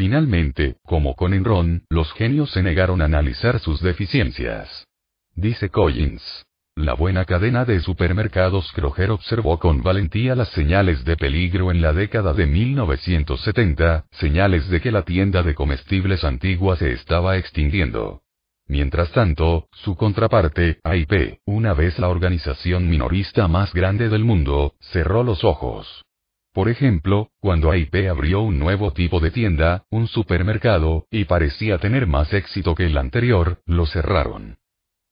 Finalmente, 0.00 0.76
como 0.86 1.14
con 1.14 1.34
Enron, 1.34 1.84
los 1.90 2.10
genios 2.14 2.50
se 2.52 2.62
negaron 2.62 3.02
a 3.02 3.04
analizar 3.04 3.58
sus 3.58 3.82
deficiencias. 3.82 4.86
Dice 5.34 5.68
Collins. 5.68 6.46
La 6.74 6.94
buena 6.94 7.26
cadena 7.26 7.66
de 7.66 7.80
supermercados 7.80 8.72
Kroger 8.72 9.10
observó 9.10 9.58
con 9.58 9.82
valentía 9.82 10.34
las 10.34 10.48
señales 10.52 11.04
de 11.04 11.18
peligro 11.18 11.70
en 11.70 11.82
la 11.82 11.92
década 11.92 12.32
de 12.32 12.46
1970, 12.46 14.06
señales 14.12 14.70
de 14.70 14.80
que 14.80 14.90
la 14.90 15.02
tienda 15.02 15.42
de 15.42 15.54
comestibles 15.54 16.24
antigua 16.24 16.76
se 16.76 16.92
estaba 16.92 17.36
extinguiendo. 17.36 18.22
Mientras 18.68 19.12
tanto, 19.12 19.68
su 19.70 19.96
contraparte, 19.96 20.78
AIP, 20.82 21.40
una 21.44 21.74
vez 21.74 21.98
la 21.98 22.08
organización 22.08 22.88
minorista 22.88 23.48
más 23.48 23.74
grande 23.74 24.08
del 24.08 24.24
mundo, 24.24 24.72
cerró 24.80 25.24
los 25.24 25.44
ojos. 25.44 26.06
Por 26.52 26.68
ejemplo, 26.68 27.30
cuando 27.38 27.70
AIP 27.70 28.10
abrió 28.10 28.40
un 28.40 28.58
nuevo 28.58 28.92
tipo 28.92 29.20
de 29.20 29.30
tienda, 29.30 29.84
un 29.88 30.08
supermercado, 30.08 31.06
y 31.10 31.24
parecía 31.24 31.78
tener 31.78 32.08
más 32.08 32.32
éxito 32.32 32.74
que 32.74 32.86
el 32.86 32.98
anterior, 32.98 33.60
lo 33.66 33.86
cerraron. 33.86 34.58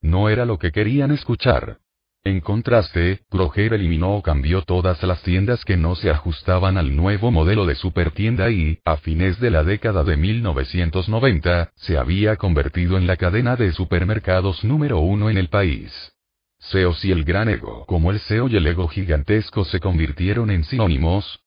No 0.01 0.27
era 0.27 0.45
lo 0.45 0.59
que 0.59 0.71
querían 0.71 1.11
escuchar. 1.11 1.77
En 2.25 2.41
contraste, 2.41 3.21
Kroger 3.29 3.73
eliminó 3.73 4.17
o 4.17 4.21
cambió 4.21 4.63
todas 4.63 5.01
las 5.03 5.23
tiendas 5.23 5.63
que 5.63 5.77
no 5.77 5.95
se 5.95 6.09
ajustaban 6.09 6.77
al 6.77 6.93
nuevo 6.93 7.31
modelo 7.31 7.65
de 7.65 7.75
supertienda 7.75 8.49
y, 8.51 8.79
a 8.83 8.97
fines 8.97 9.39
de 9.39 9.49
la 9.49 9.63
década 9.63 10.03
de 10.03 10.17
1990, 10.17 11.71
se 11.75 11.97
había 11.97 12.35
convertido 12.35 12.97
en 12.97 13.07
la 13.07 13.15
cadena 13.15 13.55
de 13.55 13.71
supermercados 13.71 14.65
número 14.65 14.99
uno 14.99 15.29
en 15.29 15.37
el 15.37 15.47
país. 15.47 16.18
SEOs 16.59 17.03
y 17.05 17.11
el 17.11 17.23
gran 17.23 17.49
ego. 17.49 17.85
Como 17.85 18.11
el 18.11 18.19
SEO 18.19 18.47
y 18.47 18.57
el 18.57 18.67
ego 18.67 18.87
gigantesco 18.87 19.65
se 19.65 19.79
convirtieron 19.79 20.51
en 20.51 20.63
sinónimos. 20.63 21.39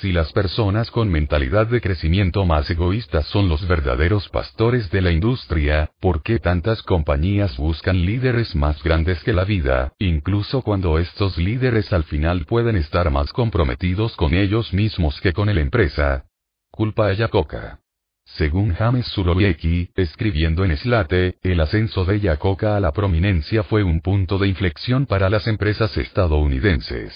Si 0.00 0.10
las 0.10 0.32
personas 0.32 0.90
con 0.90 1.10
mentalidad 1.10 1.66
de 1.66 1.82
crecimiento 1.82 2.46
más 2.46 2.70
egoístas 2.70 3.26
son 3.26 3.48
los 3.48 3.66
verdaderos 3.68 4.28
pastores 4.30 4.90
de 4.90 5.02
la 5.02 5.10
industria, 5.12 5.90
¿por 6.00 6.22
qué 6.22 6.38
tantas 6.38 6.82
compañías 6.82 7.56
buscan 7.58 8.06
líderes 8.06 8.56
más 8.56 8.82
grandes 8.82 9.22
que 9.22 9.34
la 9.34 9.44
vida, 9.44 9.92
incluso 9.98 10.62
cuando 10.62 10.98
estos 10.98 11.36
líderes 11.36 11.92
al 11.92 12.04
final 12.04 12.46
pueden 12.46 12.76
estar 12.76 13.10
más 13.10 13.32
comprometidos 13.34 14.16
con 14.16 14.32
ellos 14.32 14.72
mismos 14.72 15.20
que 15.20 15.34
con 15.34 15.54
la 15.54 15.60
empresa? 15.60 16.24
Culpa 16.70 17.08
a 17.08 17.12
Yacoca. 17.12 17.81
Según 18.36 18.72
James 18.74 19.06
Surowiecki, 19.08 19.90
escribiendo 19.94 20.64
en 20.64 20.74
Slate, 20.76 21.36
el 21.42 21.60
ascenso 21.60 22.06
de 22.06 22.18
Yacoca 22.18 22.76
a 22.76 22.80
la 22.80 22.92
prominencia 22.92 23.62
fue 23.62 23.84
un 23.84 24.00
punto 24.00 24.38
de 24.38 24.48
inflexión 24.48 25.04
para 25.04 25.28
las 25.28 25.46
empresas 25.46 25.94
estadounidenses. 25.98 27.12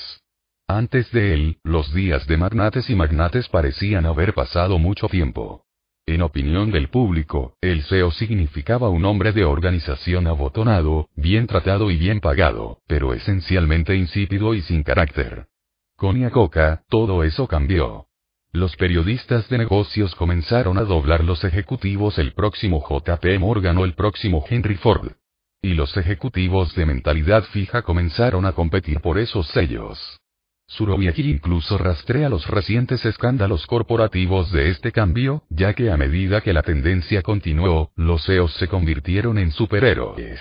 Antes 0.68 1.10
de 1.12 1.32
él, 1.32 1.58
los 1.62 1.94
días 1.94 2.26
de 2.26 2.36
magnates 2.36 2.90
y 2.90 2.94
magnates 2.94 3.48
parecían 3.48 4.04
haber 4.04 4.34
pasado 4.34 4.78
mucho 4.78 5.08
tiempo. 5.08 5.64
En 6.04 6.20
opinión 6.20 6.70
del 6.70 6.88
público, 6.88 7.56
el 7.62 7.82
CEO 7.84 8.10
significaba 8.10 8.90
un 8.90 9.06
hombre 9.06 9.32
de 9.32 9.44
organización 9.44 10.26
abotonado, 10.26 11.08
bien 11.16 11.46
tratado 11.46 11.90
y 11.90 11.96
bien 11.96 12.20
pagado, 12.20 12.80
pero 12.86 13.14
esencialmente 13.14 13.96
insípido 13.96 14.54
y 14.54 14.60
sin 14.60 14.82
carácter. 14.82 15.46
Con 15.96 16.20
Yacoca, 16.20 16.82
todo 16.90 17.24
eso 17.24 17.48
cambió. 17.48 18.06
Los 18.56 18.74
periodistas 18.74 19.46
de 19.50 19.58
negocios 19.58 20.14
comenzaron 20.14 20.78
a 20.78 20.84
doblar 20.84 21.22
los 21.22 21.44
ejecutivos 21.44 22.18
el 22.18 22.32
próximo 22.32 22.82
JP 22.88 23.38
Morgan 23.38 23.76
o 23.76 23.84
el 23.84 23.92
próximo 23.92 24.42
Henry 24.48 24.76
Ford. 24.76 25.12
Y 25.60 25.74
los 25.74 25.94
ejecutivos 25.98 26.74
de 26.74 26.86
mentalidad 26.86 27.44
fija 27.52 27.82
comenzaron 27.82 28.46
a 28.46 28.52
competir 28.52 29.02
por 29.02 29.18
esos 29.18 29.46
sellos. 29.48 29.98
Surowiecki 30.68 31.30
incluso 31.30 31.76
rastrea 31.76 32.30
los 32.30 32.46
recientes 32.46 33.04
escándalos 33.04 33.66
corporativos 33.66 34.50
de 34.52 34.70
este 34.70 34.90
cambio, 34.90 35.42
ya 35.50 35.74
que 35.74 35.90
a 35.90 35.98
medida 35.98 36.40
que 36.40 36.54
la 36.54 36.62
tendencia 36.62 37.20
continuó, 37.20 37.90
los 37.94 38.24
CEOs 38.24 38.54
se 38.54 38.68
convirtieron 38.68 39.36
en 39.36 39.50
superhéroes. 39.50 40.40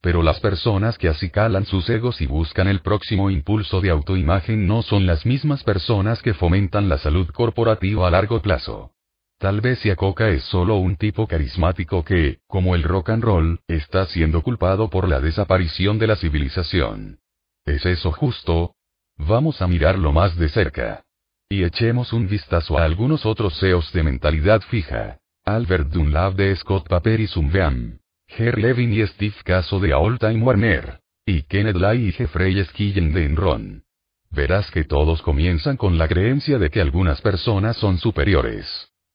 Pero 0.00 0.22
las 0.22 0.38
personas 0.40 0.96
que 0.96 1.08
acicalan 1.08 1.64
sus 1.64 1.88
egos 1.90 2.20
y 2.20 2.26
buscan 2.26 2.68
el 2.68 2.80
próximo 2.80 3.30
impulso 3.30 3.80
de 3.80 3.90
autoimagen 3.90 4.66
no 4.66 4.82
son 4.82 5.06
las 5.06 5.26
mismas 5.26 5.64
personas 5.64 6.22
que 6.22 6.34
fomentan 6.34 6.88
la 6.88 6.98
salud 6.98 7.28
corporativa 7.32 8.06
a 8.06 8.10
largo 8.10 8.40
plazo. 8.40 8.92
Tal 9.38 9.60
vez 9.60 9.82
Yacoca 9.84 10.28
es 10.30 10.42
solo 10.44 10.76
un 10.76 10.96
tipo 10.96 11.26
carismático 11.26 12.04
que, 12.04 12.38
como 12.48 12.74
el 12.74 12.82
rock 12.82 13.10
and 13.10 13.22
roll, 13.22 13.60
está 13.68 14.06
siendo 14.06 14.42
culpado 14.42 14.88
por 14.90 15.08
la 15.08 15.20
desaparición 15.20 15.98
de 15.98 16.08
la 16.08 16.16
civilización. 16.16 17.18
¿Es 17.64 17.84
eso 17.86 18.12
justo? 18.12 18.74
Vamos 19.16 19.62
a 19.62 19.66
mirarlo 19.66 20.12
más 20.12 20.36
de 20.36 20.48
cerca. 20.48 21.04
Y 21.48 21.64
echemos 21.64 22.12
un 22.12 22.28
vistazo 22.28 22.78
a 22.78 22.84
algunos 22.84 23.26
otros 23.26 23.58
CEOs 23.58 23.92
de 23.92 24.02
mentalidad 24.02 24.60
fija. 24.62 25.18
Albert 25.44 25.88
Dunlap 25.88 26.34
de 26.34 26.54
Scott 26.56 26.88
Paper 26.88 27.20
y 27.20 27.26
Sumveam. 27.26 28.00
Herr 28.28 28.58
Levin 28.58 28.92
y 28.92 29.04
Steve 29.06 29.34
Caso 29.42 29.80
de 29.80 29.94
All 29.94 30.18
Time 30.18 30.42
Warner. 30.42 31.00
Y 31.26 31.42
Kenneth 31.42 31.76
Lai 31.76 32.08
y 32.08 32.12
Jeffrey 32.12 32.62
Skillen 32.64 33.12
de 33.12 33.24
Enron. 33.24 33.82
Verás 34.30 34.70
que 34.70 34.84
todos 34.84 35.22
comienzan 35.22 35.76
con 35.76 35.98
la 35.98 36.06
creencia 36.06 36.58
de 36.58 36.70
que 36.70 36.80
algunas 36.80 37.20
personas 37.20 37.76
son 37.78 37.98
superiores. 37.98 38.66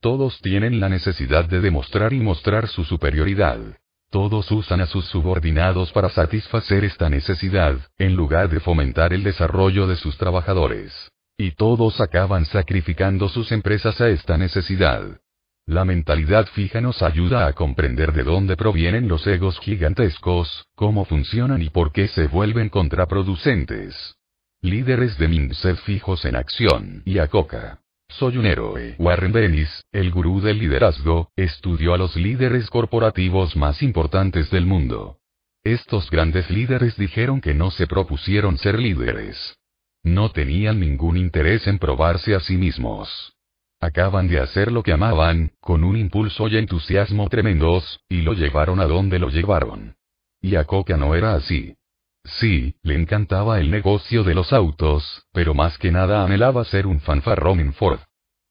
Todos 0.01 0.41
tienen 0.41 0.79
la 0.79 0.89
necesidad 0.89 1.45
de 1.45 1.61
demostrar 1.61 2.11
y 2.11 2.19
mostrar 2.19 2.67
su 2.67 2.83
superioridad. 2.83 3.59
Todos 4.09 4.51
usan 4.51 4.81
a 4.81 4.87
sus 4.87 5.05
subordinados 5.05 5.91
para 5.91 6.09
satisfacer 6.09 6.83
esta 6.83 7.09
necesidad, 7.09 7.77
en 7.97 8.15
lugar 8.15 8.49
de 8.49 8.59
fomentar 8.59 9.13
el 9.13 9.23
desarrollo 9.23 9.87
de 9.87 9.95
sus 9.95 10.17
trabajadores. 10.17 11.11
Y 11.37 11.51
todos 11.51 12.01
acaban 12.01 12.45
sacrificando 12.45 13.29
sus 13.29 13.51
empresas 13.51 14.01
a 14.01 14.09
esta 14.09 14.37
necesidad. 14.37 15.22
La 15.65 15.85
mentalidad 15.85 16.47
fija 16.47 16.81
nos 16.81 17.01
ayuda 17.01 17.47
a 17.47 17.53
comprender 17.53 18.11
de 18.11 18.23
dónde 18.23 18.57
provienen 18.57 19.07
los 19.07 19.25
egos 19.25 19.57
gigantescos, 19.59 20.67
cómo 20.75 21.05
funcionan 21.05 21.61
y 21.61 21.69
por 21.69 21.93
qué 21.93 22.09
se 22.09 22.27
vuelven 22.27 22.67
contraproducentes. 22.67 24.17
Líderes 24.61 25.17
de 25.17 25.29
mindset 25.29 25.77
fijos 25.77 26.25
en 26.25 26.35
acción. 26.35 27.01
Y 27.05 27.19
a 27.19 27.27
Coca. 27.27 27.79
Soy 28.09 28.37
un 28.37 28.45
héroe. 28.45 28.95
Warren 28.99 29.31
Bennis, 29.31 29.85
el 29.93 30.11
gurú 30.11 30.41
del 30.41 30.59
liderazgo, 30.59 31.31
estudió 31.37 31.93
a 31.93 31.97
los 31.97 32.15
líderes 32.17 32.69
corporativos 32.69 33.55
más 33.55 33.81
importantes 33.81 34.51
del 34.51 34.65
mundo. 34.65 35.17
Estos 35.63 36.11
grandes 36.11 36.49
líderes 36.49 36.97
dijeron 36.97 37.39
que 37.39 37.53
no 37.53 37.71
se 37.71 37.87
propusieron 37.87 38.57
ser 38.57 38.79
líderes. 38.79 39.57
No 40.03 40.29
tenían 40.29 40.81
ningún 40.81 41.15
interés 41.15 41.65
en 41.67 41.79
probarse 41.79 42.35
a 42.35 42.41
sí 42.41 42.57
mismos. 42.57 43.33
Acaban 43.83 44.29
de 44.29 44.39
hacer 44.39 44.71
lo 44.71 44.81
que 44.81 44.93
amaban, 44.93 45.51
con 45.59 45.83
un 45.83 45.97
impulso 45.97 46.47
y 46.47 46.55
entusiasmo 46.55 47.27
tremendos, 47.27 47.99
y 48.07 48.21
lo 48.21 48.31
llevaron 48.31 48.79
a 48.79 48.85
donde 48.85 49.19
lo 49.19 49.27
llevaron. 49.27 49.97
Y 50.39 50.55
a 50.55 50.63
Coca 50.63 50.95
no 50.95 51.15
era 51.15 51.33
así. 51.33 51.75
Sí, 52.23 52.77
le 52.81 52.95
encantaba 52.95 53.59
el 53.59 53.69
negocio 53.69 54.23
de 54.23 54.35
los 54.35 54.53
autos, 54.53 55.25
pero 55.33 55.53
más 55.53 55.77
que 55.77 55.91
nada 55.91 56.23
anhelaba 56.23 56.63
ser 56.63 56.87
un 56.87 57.01
fanfarrón 57.01 57.59
en 57.59 57.73
Ford. 57.73 57.99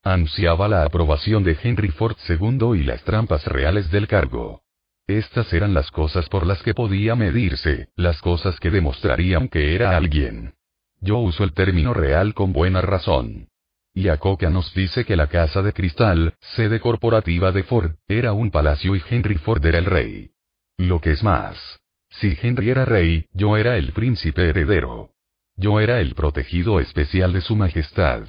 Ansiaba 0.03 0.69
la 0.69 0.85
aprobación 0.85 1.45
de 1.45 1.57
Henry 1.63 1.89
Ford 1.89 2.17
II 2.29 2.79
y 2.79 2.83
las 2.83 3.03
trampas 3.03 3.47
reales 3.47 3.91
del 3.91 4.09
cargo. 4.09 4.61
Estas 5.07 5.51
eran 5.55 5.73
las 5.73 5.91
cosas 5.91 6.29
por 6.29 6.47
las 6.47 6.63
que 6.63 6.75
podía 6.75 7.17
medirse, 7.17 7.89
las 7.97 8.21
cosas 8.21 8.61
que 8.61 8.71
demostrarían 8.71 9.49
que 9.49 9.75
era 9.75 9.97
alguien. 9.97 10.53
Yo 11.01 11.17
uso 11.17 11.43
el 11.43 11.55
término 11.55 11.95
real 11.95 12.35
con 12.35 12.53
buena 12.53 12.83
razón. 12.83 13.49
Yacoca 13.95 14.49
nos 14.49 14.73
dice 14.75 15.05
que 15.05 15.17
la 15.17 15.27
casa 15.27 15.63
de 15.63 15.73
cristal, 15.73 16.35
sede 16.57 16.81
corporativa 16.81 17.53
de 17.53 17.63
Ford, 17.63 17.93
era 18.09 18.33
un 18.33 18.51
palacio 18.51 18.97
y 18.97 19.03
Henry 19.09 19.37
Ford 19.37 19.65
era 19.65 19.79
el 19.79 19.85
rey. 19.85 20.31
Lo 20.79 21.01
que 21.01 21.13
es 21.13 21.23
más. 21.23 21.81
Si 22.09 22.37
Henry 22.41 22.71
era 22.71 22.85
rey, 22.85 23.27
yo 23.33 23.57
era 23.57 23.77
el 23.77 23.93
príncipe 23.93 24.49
heredero. 24.49 25.11
Yo 25.57 25.81
era 25.81 26.01
el 26.01 26.15
protegido 26.15 26.81
especial 26.81 27.33
de 27.33 27.41
su 27.41 27.57
majestad. 27.57 28.29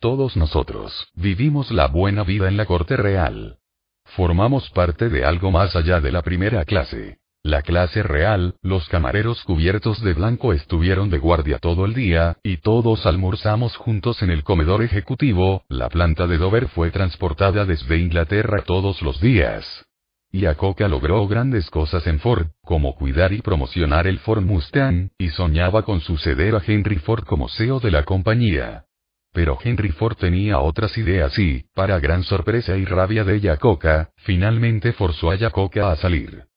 Todos 0.00 0.36
nosotros, 0.36 1.08
vivimos 1.14 1.70
la 1.70 1.88
buena 1.88 2.22
vida 2.24 2.48
en 2.48 2.56
la 2.56 2.66
corte 2.66 2.96
real. 2.96 3.58
Formamos 4.04 4.70
parte 4.70 5.08
de 5.08 5.24
algo 5.24 5.50
más 5.50 5.74
allá 5.74 6.00
de 6.00 6.12
la 6.12 6.22
primera 6.22 6.64
clase. 6.64 7.18
La 7.48 7.62
clase 7.62 8.02
real, 8.02 8.56
los 8.60 8.86
camareros 8.90 9.42
cubiertos 9.42 10.02
de 10.02 10.12
blanco 10.12 10.52
estuvieron 10.52 11.08
de 11.08 11.16
guardia 11.16 11.58
todo 11.58 11.86
el 11.86 11.94
día, 11.94 12.36
y 12.42 12.58
todos 12.58 13.06
almorzamos 13.06 13.74
juntos 13.74 14.20
en 14.20 14.28
el 14.28 14.44
comedor 14.44 14.82
ejecutivo, 14.82 15.62
la 15.70 15.88
planta 15.88 16.26
de 16.26 16.36
Dover 16.36 16.68
fue 16.68 16.90
transportada 16.90 17.64
desde 17.64 17.96
Inglaterra 17.96 18.64
todos 18.66 19.00
los 19.00 19.18
días. 19.22 19.86
Y 20.30 20.44
Acoca 20.44 20.88
logró 20.88 21.26
grandes 21.26 21.70
cosas 21.70 22.06
en 22.06 22.20
Ford, 22.20 22.48
como 22.66 22.94
cuidar 22.96 23.32
y 23.32 23.40
promocionar 23.40 24.06
el 24.06 24.18
Ford 24.18 24.42
Mustang, 24.42 25.08
y 25.16 25.30
soñaba 25.30 25.84
con 25.84 26.02
suceder 26.02 26.54
a 26.54 26.62
Henry 26.66 26.96
Ford 26.96 27.24
como 27.24 27.48
CEO 27.48 27.80
de 27.80 27.90
la 27.90 28.02
compañía. 28.02 28.84
Pero 29.32 29.56
Henry 29.64 29.92
Ford 29.92 30.18
tenía 30.18 30.58
otras 30.58 30.98
ideas 30.98 31.38
y, 31.38 31.64
para 31.72 31.98
gran 31.98 32.24
sorpresa 32.24 32.76
y 32.76 32.84
rabia 32.84 33.24
de 33.24 33.40
Yacoca, 33.40 34.10
finalmente 34.16 34.92
forzó 34.92 35.30
a 35.30 35.36
Yacoca 35.36 35.90
a 35.90 35.96
salir. 35.96 36.47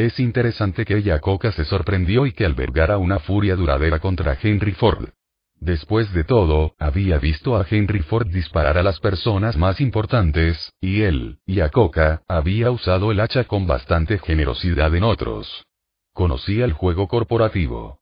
Es 0.00 0.18
interesante 0.18 0.86
que 0.86 1.02
Yacoca 1.02 1.52
se 1.52 1.66
sorprendió 1.66 2.24
y 2.24 2.32
que 2.32 2.46
albergara 2.46 2.96
una 2.96 3.18
furia 3.18 3.54
duradera 3.54 3.98
contra 3.98 4.38
Henry 4.42 4.72
Ford. 4.72 5.10
Después 5.56 6.10
de 6.14 6.24
todo, 6.24 6.74
había 6.78 7.18
visto 7.18 7.54
a 7.54 7.66
Henry 7.70 7.98
Ford 7.98 8.28
disparar 8.28 8.78
a 8.78 8.82
las 8.82 8.98
personas 8.98 9.58
más 9.58 9.78
importantes, 9.78 10.72
y 10.80 11.02
él, 11.02 11.40
Yacoca, 11.46 12.22
había 12.28 12.70
usado 12.70 13.12
el 13.12 13.20
hacha 13.20 13.44
con 13.44 13.66
bastante 13.66 14.16
generosidad 14.16 14.94
en 14.94 15.04
otros. 15.04 15.66
Conocía 16.14 16.64
el 16.64 16.72
juego 16.72 17.06
corporativo. 17.06 17.98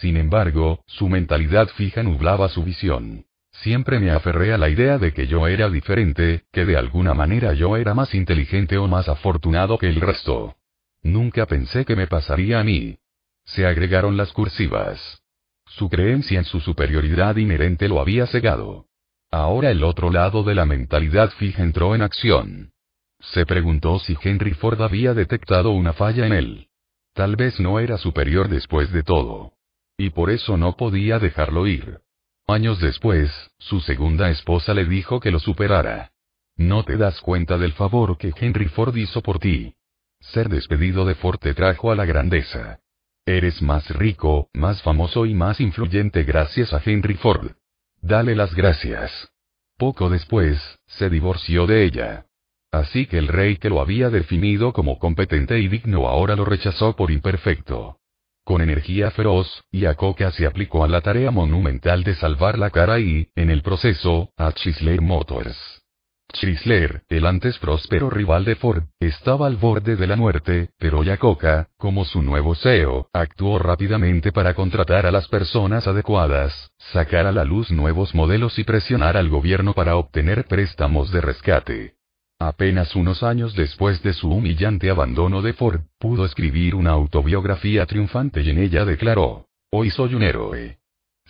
Sin 0.00 0.16
embargo, 0.16 0.84
su 0.86 1.08
mentalidad 1.08 1.66
fija 1.70 2.04
nublaba 2.04 2.50
su 2.50 2.62
visión. 2.62 3.24
Siempre 3.50 3.98
me 3.98 4.12
aferré 4.12 4.52
a 4.52 4.58
la 4.58 4.68
idea 4.68 4.96
de 4.98 5.12
que 5.12 5.26
yo 5.26 5.48
era 5.48 5.68
diferente, 5.68 6.44
que 6.52 6.64
de 6.64 6.76
alguna 6.76 7.14
manera 7.14 7.52
yo 7.52 7.76
era 7.76 7.94
más 7.94 8.14
inteligente 8.14 8.78
o 8.78 8.86
más 8.86 9.08
afortunado 9.08 9.76
que 9.76 9.88
el 9.88 10.00
resto. 10.00 10.54
Nunca 11.02 11.46
pensé 11.46 11.84
que 11.84 11.96
me 11.96 12.06
pasaría 12.06 12.60
a 12.60 12.64
mí. 12.64 12.98
Se 13.44 13.66
agregaron 13.66 14.16
las 14.16 14.32
cursivas. 14.32 15.22
Su 15.66 15.88
creencia 15.88 16.38
en 16.38 16.44
su 16.44 16.60
superioridad 16.60 17.36
inherente 17.36 17.88
lo 17.88 18.00
había 18.00 18.26
cegado. 18.26 18.86
Ahora 19.30 19.70
el 19.70 19.82
otro 19.82 20.10
lado 20.10 20.42
de 20.44 20.54
la 20.54 20.66
mentalidad 20.66 21.30
fija 21.30 21.62
entró 21.62 21.94
en 21.94 22.02
acción. 22.02 22.72
Se 23.18 23.46
preguntó 23.46 23.98
si 23.98 24.16
Henry 24.20 24.52
Ford 24.52 24.80
había 24.82 25.14
detectado 25.14 25.70
una 25.70 25.92
falla 25.92 26.26
en 26.26 26.32
él. 26.32 26.68
Tal 27.14 27.36
vez 27.36 27.58
no 27.60 27.78
era 27.78 27.98
superior 27.98 28.48
después 28.48 28.92
de 28.92 29.02
todo. 29.02 29.52
Y 29.96 30.10
por 30.10 30.30
eso 30.30 30.56
no 30.56 30.76
podía 30.76 31.18
dejarlo 31.18 31.66
ir. 31.66 32.00
Años 32.46 32.80
después, 32.80 33.30
su 33.58 33.80
segunda 33.80 34.30
esposa 34.30 34.74
le 34.74 34.84
dijo 34.84 35.20
que 35.20 35.30
lo 35.30 35.38
superara. 35.38 36.12
No 36.56 36.84
te 36.84 36.96
das 36.96 37.20
cuenta 37.20 37.56
del 37.56 37.72
favor 37.72 38.18
que 38.18 38.32
Henry 38.36 38.66
Ford 38.66 38.96
hizo 38.96 39.22
por 39.22 39.38
ti. 39.38 39.74
Ser 40.22 40.48
despedido 40.48 41.04
de 41.04 41.14
Ford 41.14 41.38
te 41.38 41.52
trajo 41.52 41.90
a 41.90 41.96
la 41.96 42.04
grandeza. 42.04 42.78
Eres 43.26 43.60
más 43.60 43.88
rico, 43.90 44.48
más 44.54 44.80
famoso 44.82 45.26
y 45.26 45.34
más 45.34 45.60
influyente 45.60 46.22
gracias 46.22 46.72
a 46.72 46.80
Henry 46.84 47.14
Ford. 47.14 47.52
Dale 48.00 48.34
las 48.34 48.54
gracias. 48.54 49.30
Poco 49.76 50.08
después, 50.08 50.58
se 50.86 51.10
divorció 51.10 51.66
de 51.66 51.84
ella. 51.84 52.26
Así 52.70 53.06
que 53.06 53.18
el 53.18 53.28
rey 53.28 53.56
que 53.56 53.68
lo 53.68 53.80
había 53.80 54.10
definido 54.10 54.72
como 54.72 54.98
competente 54.98 55.58
y 55.58 55.68
digno 55.68 56.08
ahora 56.08 56.36
lo 56.36 56.44
rechazó 56.44 56.96
por 56.96 57.10
imperfecto. 57.10 57.98
Con 58.44 58.60
energía 58.60 59.10
feroz, 59.10 59.62
Yacoca 59.70 60.30
se 60.32 60.46
aplicó 60.46 60.82
a 60.82 60.88
la 60.88 61.00
tarea 61.00 61.30
monumental 61.30 62.02
de 62.02 62.14
salvar 62.14 62.58
la 62.58 62.70
cara 62.70 62.98
y, 62.98 63.28
en 63.36 63.50
el 63.50 63.62
proceso, 63.62 64.30
a 64.36 64.52
Chrysler 64.52 65.00
Motors. 65.00 65.71
Chrysler, 66.32 67.02
el 67.08 67.26
antes 67.26 67.58
próspero 67.58 68.10
rival 68.10 68.44
de 68.44 68.56
Ford, 68.56 68.84
estaba 68.98 69.46
al 69.46 69.56
borde 69.56 69.96
de 69.96 70.06
la 70.06 70.16
muerte, 70.16 70.70
pero 70.78 71.02
Yacoca, 71.02 71.68
como 71.76 72.04
su 72.04 72.22
nuevo 72.22 72.54
CEO, 72.54 73.08
actuó 73.12 73.58
rápidamente 73.58 74.32
para 74.32 74.54
contratar 74.54 75.06
a 75.06 75.10
las 75.10 75.28
personas 75.28 75.86
adecuadas, 75.86 76.72
sacar 76.92 77.26
a 77.26 77.32
la 77.32 77.44
luz 77.44 77.70
nuevos 77.70 78.14
modelos 78.14 78.58
y 78.58 78.64
presionar 78.64 79.16
al 79.16 79.28
gobierno 79.28 79.74
para 79.74 79.96
obtener 79.96 80.46
préstamos 80.46 81.12
de 81.12 81.20
rescate. 81.20 81.94
Apenas 82.38 82.96
unos 82.96 83.22
años 83.22 83.54
después 83.54 84.02
de 84.02 84.12
su 84.14 84.28
humillante 84.28 84.90
abandono 84.90 85.42
de 85.42 85.52
Ford, 85.52 85.82
pudo 85.98 86.24
escribir 86.24 86.74
una 86.74 86.90
autobiografía 86.90 87.86
triunfante 87.86 88.40
y 88.40 88.50
en 88.50 88.58
ella 88.58 88.84
declaró, 88.84 89.46
Hoy 89.70 89.90
soy 89.90 90.14
un 90.14 90.22
héroe. 90.22 90.78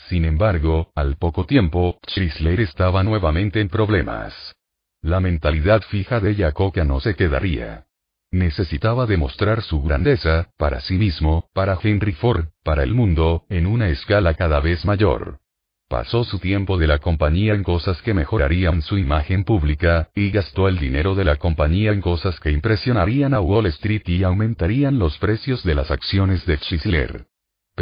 Sin 0.08 0.24
embargo, 0.24 0.90
al 0.94 1.16
poco 1.16 1.44
tiempo, 1.44 1.98
Chrysler 2.06 2.60
estaba 2.60 3.02
nuevamente 3.02 3.60
en 3.60 3.68
problemas. 3.68 4.54
La 5.02 5.18
mentalidad 5.18 5.82
fija 5.82 6.20
de 6.20 6.36
Yacoca 6.36 6.84
no 6.84 7.00
se 7.00 7.16
quedaría. 7.16 7.86
Necesitaba 8.30 9.04
demostrar 9.04 9.62
su 9.62 9.82
grandeza, 9.82 10.50
para 10.56 10.80
sí 10.80 10.94
mismo, 10.94 11.48
para 11.52 11.76
Henry 11.82 12.12
Ford, 12.12 12.46
para 12.62 12.84
el 12.84 12.94
mundo, 12.94 13.44
en 13.48 13.66
una 13.66 13.88
escala 13.88 14.34
cada 14.34 14.60
vez 14.60 14.84
mayor. 14.84 15.40
Pasó 15.88 16.22
su 16.22 16.38
tiempo 16.38 16.78
de 16.78 16.86
la 16.86 16.98
compañía 16.98 17.52
en 17.52 17.64
cosas 17.64 18.00
que 18.00 18.14
mejorarían 18.14 18.80
su 18.80 18.96
imagen 18.96 19.42
pública, 19.42 20.08
y 20.14 20.30
gastó 20.30 20.68
el 20.68 20.78
dinero 20.78 21.16
de 21.16 21.24
la 21.24 21.36
compañía 21.36 21.90
en 21.90 22.00
cosas 22.00 22.38
que 22.38 22.52
impresionarían 22.52 23.34
a 23.34 23.40
Wall 23.40 23.66
Street 23.66 24.02
y 24.06 24.22
aumentarían 24.22 25.00
los 25.00 25.18
precios 25.18 25.64
de 25.64 25.74
las 25.74 25.90
acciones 25.90 26.46
de 26.46 26.58
Chrysler. 26.58 27.26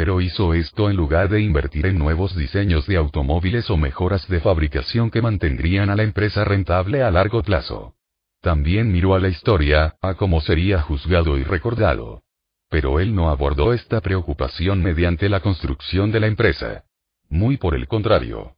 Pero 0.01 0.19
hizo 0.19 0.55
esto 0.55 0.89
en 0.89 0.95
lugar 0.95 1.29
de 1.29 1.41
invertir 1.41 1.85
en 1.85 1.99
nuevos 1.99 2.35
diseños 2.35 2.87
de 2.87 2.97
automóviles 2.97 3.69
o 3.69 3.77
mejoras 3.77 4.27
de 4.27 4.39
fabricación 4.39 5.11
que 5.11 5.21
mantendrían 5.21 5.91
a 5.91 5.95
la 5.95 6.01
empresa 6.01 6.43
rentable 6.43 7.03
a 7.03 7.11
largo 7.11 7.43
plazo. 7.43 7.93
También 8.41 8.91
miró 8.91 9.13
a 9.13 9.19
la 9.19 9.27
historia, 9.27 9.97
a 10.01 10.15
cómo 10.15 10.41
sería 10.41 10.81
juzgado 10.81 11.37
y 11.37 11.43
recordado. 11.43 12.23
Pero 12.67 12.99
él 12.99 13.13
no 13.13 13.29
abordó 13.29 13.73
esta 13.73 14.01
preocupación 14.01 14.81
mediante 14.81 15.29
la 15.29 15.39
construcción 15.39 16.11
de 16.11 16.19
la 16.19 16.25
empresa. 16.25 16.83
Muy 17.29 17.57
por 17.57 17.75
el 17.75 17.87
contrario. 17.87 18.55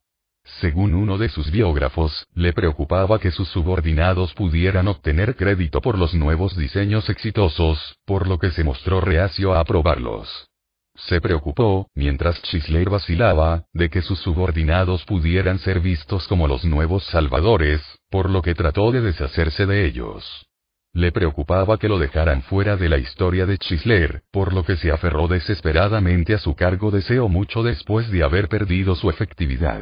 Según 0.62 0.94
uno 0.94 1.18
de 1.18 1.28
sus 1.28 1.52
biógrafos, 1.52 2.26
le 2.34 2.54
preocupaba 2.54 3.20
que 3.20 3.32
sus 3.32 3.50
subordinados 3.50 4.34
pudieran 4.34 4.88
obtener 4.88 5.36
crédito 5.36 5.82
por 5.82 5.98
los 5.98 6.14
nuevos 6.14 6.56
diseños 6.56 7.10
exitosos, 7.10 7.98
por 8.06 8.30
lo 8.30 8.40
que 8.40 8.52
se 8.52 8.64
mostró 8.64 9.02
reacio 9.02 9.54
a 9.54 9.60
aprobarlos. 9.60 10.48
Se 10.96 11.20
preocupó, 11.20 11.90
mientras 11.96 12.40
Chrysler 12.42 12.90
vacilaba, 12.90 13.66
de 13.74 13.90
que 13.90 14.04
sus 14.04 14.20
subordinados 14.20 15.04
pudieran 15.06 15.58
ser 15.60 15.80
vistos 15.80 16.28
como 16.28 16.48
los 16.48 16.66
nuevos 16.66 17.04
salvadores, 17.06 17.82
por 18.12 18.30
lo 18.30 18.44
que 18.44 18.54
trató 18.54 18.92
de 18.92 19.02
deshacerse 19.02 19.66
de 19.66 19.86
ellos. 19.86 20.48
Le 20.94 21.12
preocupaba 21.12 21.80
que 21.80 21.90
lo 21.90 21.98
dejaran 21.98 22.44
fuera 22.44 22.78
de 22.78 22.88
la 22.90 23.00
historia 23.00 23.48
de 23.48 23.58
Chrysler, 23.58 24.22
por 24.32 24.54
lo 24.54 24.64
que 24.64 24.76
se 24.76 24.92
aferró 24.92 25.28
desesperadamente 25.28 26.36
a 26.36 26.38
su 26.38 26.54
cargo 26.54 26.92
de 26.92 27.02
CEO 27.02 27.28
mucho 27.28 27.64
después 27.64 28.12
de 28.12 28.24
haber 28.24 28.48
perdido 28.48 28.94
su 28.94 29.10
efectividad. 29.10 29.82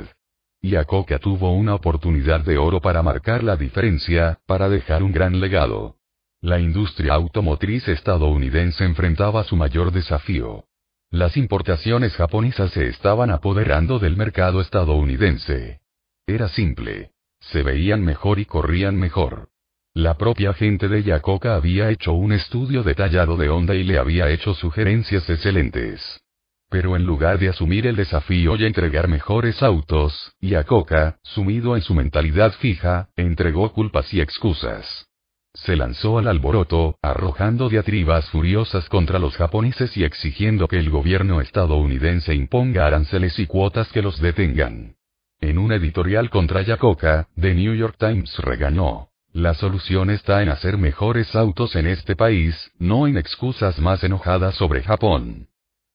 Y 0.62 0.76
Acoca 0.76 1.20
tuvo 1.20 1.52
una 1.52 1.76
oportunidad 1.76 2.40
de 2.40 2.58
oro 2.58 2.80
para 2.80 3.04
marcar 3.04 3.44
la 3.44 3.58
diferencia, 3.58 4.40
para 4.46 4.70
dejar 4.70 5.04
un 5.04 5.12
gran 5.12 5.42
legado. 5.42 5.98
La 6.40 6.60
industria 6.60 7.16
automotriz 7.16 7.86
estadounidense 7.90 8.86
enfrentaba 8.86 9.44
su 9.44 9.58
mayor 9.58 9.92
desafío. 9.92 10.66
Las 11.12 11.36
importaciones 11.36 12.16
japonesas 12.16 12.72
se 12.72 12.88
estaban 12.88 13.32
apoderando 13.32 14.00
del 14.00 14.16
mercado 14.16 14.62
estadounidense. 14.62 15.82
Era 16.26 16.48
simple. 16.48 17.12
Se 17.42 17.64
veían 17.64 18.02
mejor 18.02 18.40
y 18.40 18.46
corrían 18.46 18.96
mejor. 18.96 19.50
La 19.94 20.18
propia 20.18 20.54
gente 20.54 20.88
de 20.88 21.04
Yacoca 21.04 21.56
había 21.56 21.90
hecho 21.90 22.14
un 22.14 22.32
estudio 22.32 22.82
detallado 22.84 23.36
de 23.36 23.50
Honda 23.50 23.76
y 23.76 23.84
le 23.84 23.98
había 23.98 24.30
hecho 24.30 24.54
sugerencias 24.54 25.30
excelentes. 25.30 26.22
Pero 26.70 26.96
en 26.96 27.04
lugar 27.04 27.40
de 27.40 27.50
asumir 27.50 27.88
el 27.88 27.98
desafío 27.98 28.56
y 28.56 28.64
entregar 28.64 29.10
mejores 29.10 29.62
autos, 29.62 30.32
Yacoca, 30.40 31.20
sumido 31.24 31.76
en 31.76 31.82
su 31.82 31.94
mentalidad 31.94 32.54
fija, 32.54 33.10
entregó 33.18 33.74
culpas 33.74 34.14
y 34.14 34.22
excusas. 34.22 35.11
Se 35.54 35.76
lanzó 35.76 36.18
al 36.18 36.28
alboroto, 36.28 36.98
arrojando 37.02 37.68
diatribas 37.68 38.30
furiosas 38.30 38.88
contra 38.88 39.20
los 39.20 39.36
japoneses 39.36 39.98
y 39.98 40.06
exigiendo 40.06 40.68
que 40.68 40.80
el 40.80 40.90
gobierno 40.90 41.42
estadounidense 41.42 42.34
imponga 42.34 42.88
aranceles 42.88 43.38
y 43.38 43.48
cuotas 43.48 43.92
que 43.92 44.02
los 44.02 44.20
detengan. 44.22 44.96
En 45.42 45.58
un 45.58 45.74
editorial 45.74 46.30
contra 46.30 46.62
Yacoca, 46.62 47.28
The 47.40 47.54
New 47.54 47.76
York 47.76 47.96
Times 48.00 48.38
regañó. 48.38 49.10
La 49.34 49.54
solución 49.54 50.10
está 50.10 50.42
en 50.42 50.50
hacer 50.50 50.78
mejores 50.78 51.36
autos 51.36 51.76
en 51.76 51.88
este 51.88 52.16
país, 52.16 52.72
no 52.80 53.08
en 53.08 53.18
excusas 53.18 53.80
más 53.80 54.04
enojadas 54.04 54.56
sobre 54.56 54.84
Japón. 54.84 55.48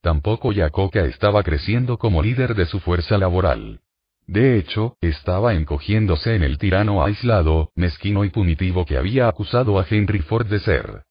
Tampoco 0.02 0.52
Yakoka 0.52 1.04
estaba 1.04 1.42
creciendo 1.42 1.96
como 1.96 2.22
líder 2.22 2.54
de 2.54 2.66
su 2.66 2.80
fuerza 2.80 3.16
laboral. 3.18 3.80
De 4.26 4.58
hecho, 4.58 4.96
estaba 5.00 5.54
encogiéndose 5.54 6.34
en 6.34 6.42
el 6.42 6.58
tirano 6.58 7.04
aislado, 7.04 7.70
mezquino 7.76 8.24
y 8.24 8.30
punitivo 8.30 8.84
que 8.84 8.96
había 8.96 9.28
acusado 9.28 9.78
a 9.78 9.86
Henry 9.88 10.18
Ford 10.18 10.46
de 10.46 10.58
ser. 10.58 11.04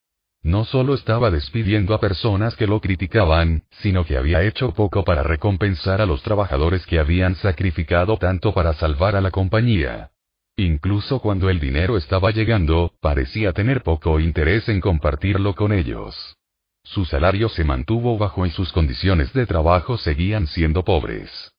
No 0.43 0.65
solo 0.65 0.93
estaba 0.93 1.31
despidiendo 1.31 1.95
a 1.95 1.99
personas 1.99 2.55
que 2.55 2.67
lo 2.67 2.79
criticaban, 2.79 3.63
sino 3.81 4.05
que 4.05 4.17
había 4.17 4.43
hecho 4.43 4.73
poco 4.73 5.03
para 5.03 5.23
recompensar 5.23 6.01
a 6.01 6.05
los 6.05 6.21
trabajadores 6.23 6.85
que 6.85 6.99
habían 6.99 7.35
sacrificado 7.35 8.17
tanto 8.17 8.53
para 8.53 8.73
salvar 8.73 9.15
a 9.15 9.21
la 9.21 9.31
compañía. 9.31 10.11
Incluso 10.57 11.19
cuando 11.19 11.49
el 11.49 11.59
dinero 11.59 11.97
estaba 11.97 12.31
llegando, 12.31 12.93
parecía 13.01 13.53
tener 13.53 13.81
poco 13.81 14.19
interés 14.19 14.69
en 14.69 14.81
compartirlo 14.81 15.55
con 15.55 15.73
ellos. 15.73 16.37
Su 16.83 17.05
salario 17.05 17.49
se 17.49 17.63
mantuvo 17.63 18.17
bajo 18.17 18.45
y 18.45 18.51
sus 18.51 18.71
condiciones 18.71 19.33
de 19.33 19.47
trabajo 19.47 19.97
seguían 19.97 20.47
siendo 20.47 20.83
pobres. 20.83 21.54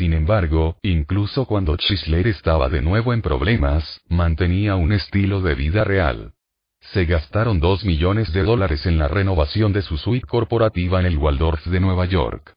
Sin 0.00 0.14
embargo, 0.14 0.78
incluso 0.80 1.44
cuando 1.44 1.76
Chrysler 1.76 2.26
estaba 2.26 2.70
de 2.70 2.80
nuevo 2.80 3.12
en 3.12 3.20
problemas, 3.20 4.00
mantenía 4.08 4.74
un 4.74 4.92
estilo 4.92 5.42
de 5.42 5.54
vida 5.54 5.84
real. 5.84 6.32
Se 6.80 7.04
gastaron 7.04 7.60
2 7.60 7.84
millones 7.84 8.32
de 8.32 8.42
dólares 8.42 8.86
en 8.86 8.96
la 8.96 9.08
renovación 9.08 9.74
de 9.74 9.82
su 9.82 9.98
suite 9.98 10.26
corporativa 10.26 11.00
en 11.00 11.04
el 11.04 11.18
Waldorf 11.18 11.66
de 11.66 11.80
Nueva 11.80 12.06
York. 12.06 12.54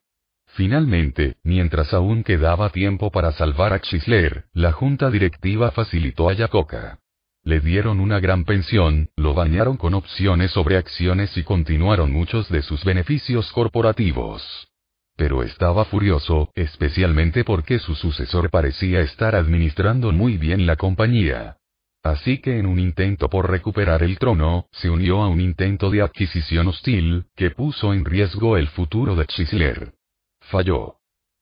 Finalmente, 0.54 1.36
mientras 1.44 1.94
aún 1.94 2.24
quedaba 2.24 2.70
tiempo 2.70 3.12
para 3.12 3.34
salvar 3.34 3.74
a 3.74 3.80
Chrysler, 3.80 4.46
la 4.54 4.72
junta 4.72 5.10
directiva 5.10 5.72
facilitó 5.72 6.30
a 6.30 6.34
Yacoca. 6.34 7.00
Le 7.44 7.60
dieron 7.60 8.00
una 8.00 8.22
gran 8.22 8.46
pensión, 8.46 9.10
lo 9.18 9.34
bañaron 9.34 9.76
con 9.76 9.96
opciones 9.96 10.52
sobre 10.52 10.78
acciones 10.78 11.36
y 11.36 11.44
continuaron 11.44 12.10
muchos 12.10 12.48
de 12.48 12.62
sus 12.62 12.86
beneficios 12.86 13.52
corporativos 13.52 14.70
pero 15.16 15.44
estaba 15.44 15.86
furioso, 15.86 16.52
especialmente 16.56 17.44
porque 17.44 17.80
su 17.80 17.96
sucesor 17.96 18.50
parecía 18.50 19.02
estar 19.02 19.36
administrando 19.36 20.12
muy 20.12 20.38
bien 20.38 20.66
la 20.66 20.76
compañía. 20.76 21.58
Así 22.04 22.40
que 22.40 22.60
en 22.60 22.66
un 22.66 22.80
intento 22.80 23.30
por 23.30 23.50
recuperar 23.50 24.04
el 24.04 24.18
trono, 24.18 24.68
se 24.72 24.90
unió 24.90 25.22
a 25.22 25.30
un 25.30 25.40
intento 25.40 25.90
de 25.90 26.02
adquisición 26.02 26.68
hostil, 26.68 27.28
que 27.36 27.52
puso 27.52 27.94
en 27.94 28.04
riesgo 28.04 28.58
el 28.58 28.68
futuro 28.68 29.16
de 29.16 29.26
Chrysler. 29.26 29.94
Falló. 30.42 30.98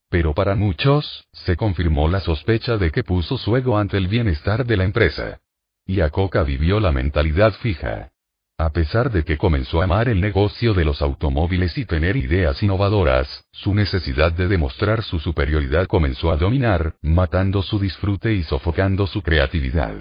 Pero 0.09 0.35
para 0.35 0.55
muchos, 0.55 1.25
se 1.31 1.55
confirmó 1.55 2.09
la 2.09 2.19
sospecha 2.19 2.77
de 2.77 2.91
que 2.91 3.03
puso 3.03 3.37
su 3.37 3.55
ego 3.57 3.77
ante 3.77 3.97
el 3.97 4.07
bienestar 4.07 4.65
de 4.65 4.77
la 4.77 4.83
empresa. 4.83 5.39
Y 5.87 5.99
Coca 6.09 6.43
vivió 6.43 6.79
la 6.79 6.91
mentalidad 6.91 7.53
fija. 7.53 8.10
A 8.61 8.69
pesar 8.69 9.11
de 9.11 9.23
que 9.23 9.39
comenzó 9.39 9.81
a 9.81 9.85
amar 9.85 10.07
el 10.07 10.21
negocio 10.21 10.75
de 10.75 10.85
los 10.85 11.01
automóviles 11.01 11.75
y 11.79 11.85
tener 11.85 12.15
ideas 12.15 12.61
innovadoras, 12.61 13.43
su 13.51 13.73
necesidad 13.73 14.31
de 14.33 14.47
demostrar 14.47 15.01
su 15.01 15.17
superioridad 15.17 15.87
comenzó 15.87 16.31
a 16.31 16.37
dominar, 16.37 16.93
matando 17.01 17.63
su 17.63 17.79
disfrute 17.79 18.33
y 18.33 18.43
sofocando 18.43 19.07
su 19.07 19.23
creatividad. 19.23 19.95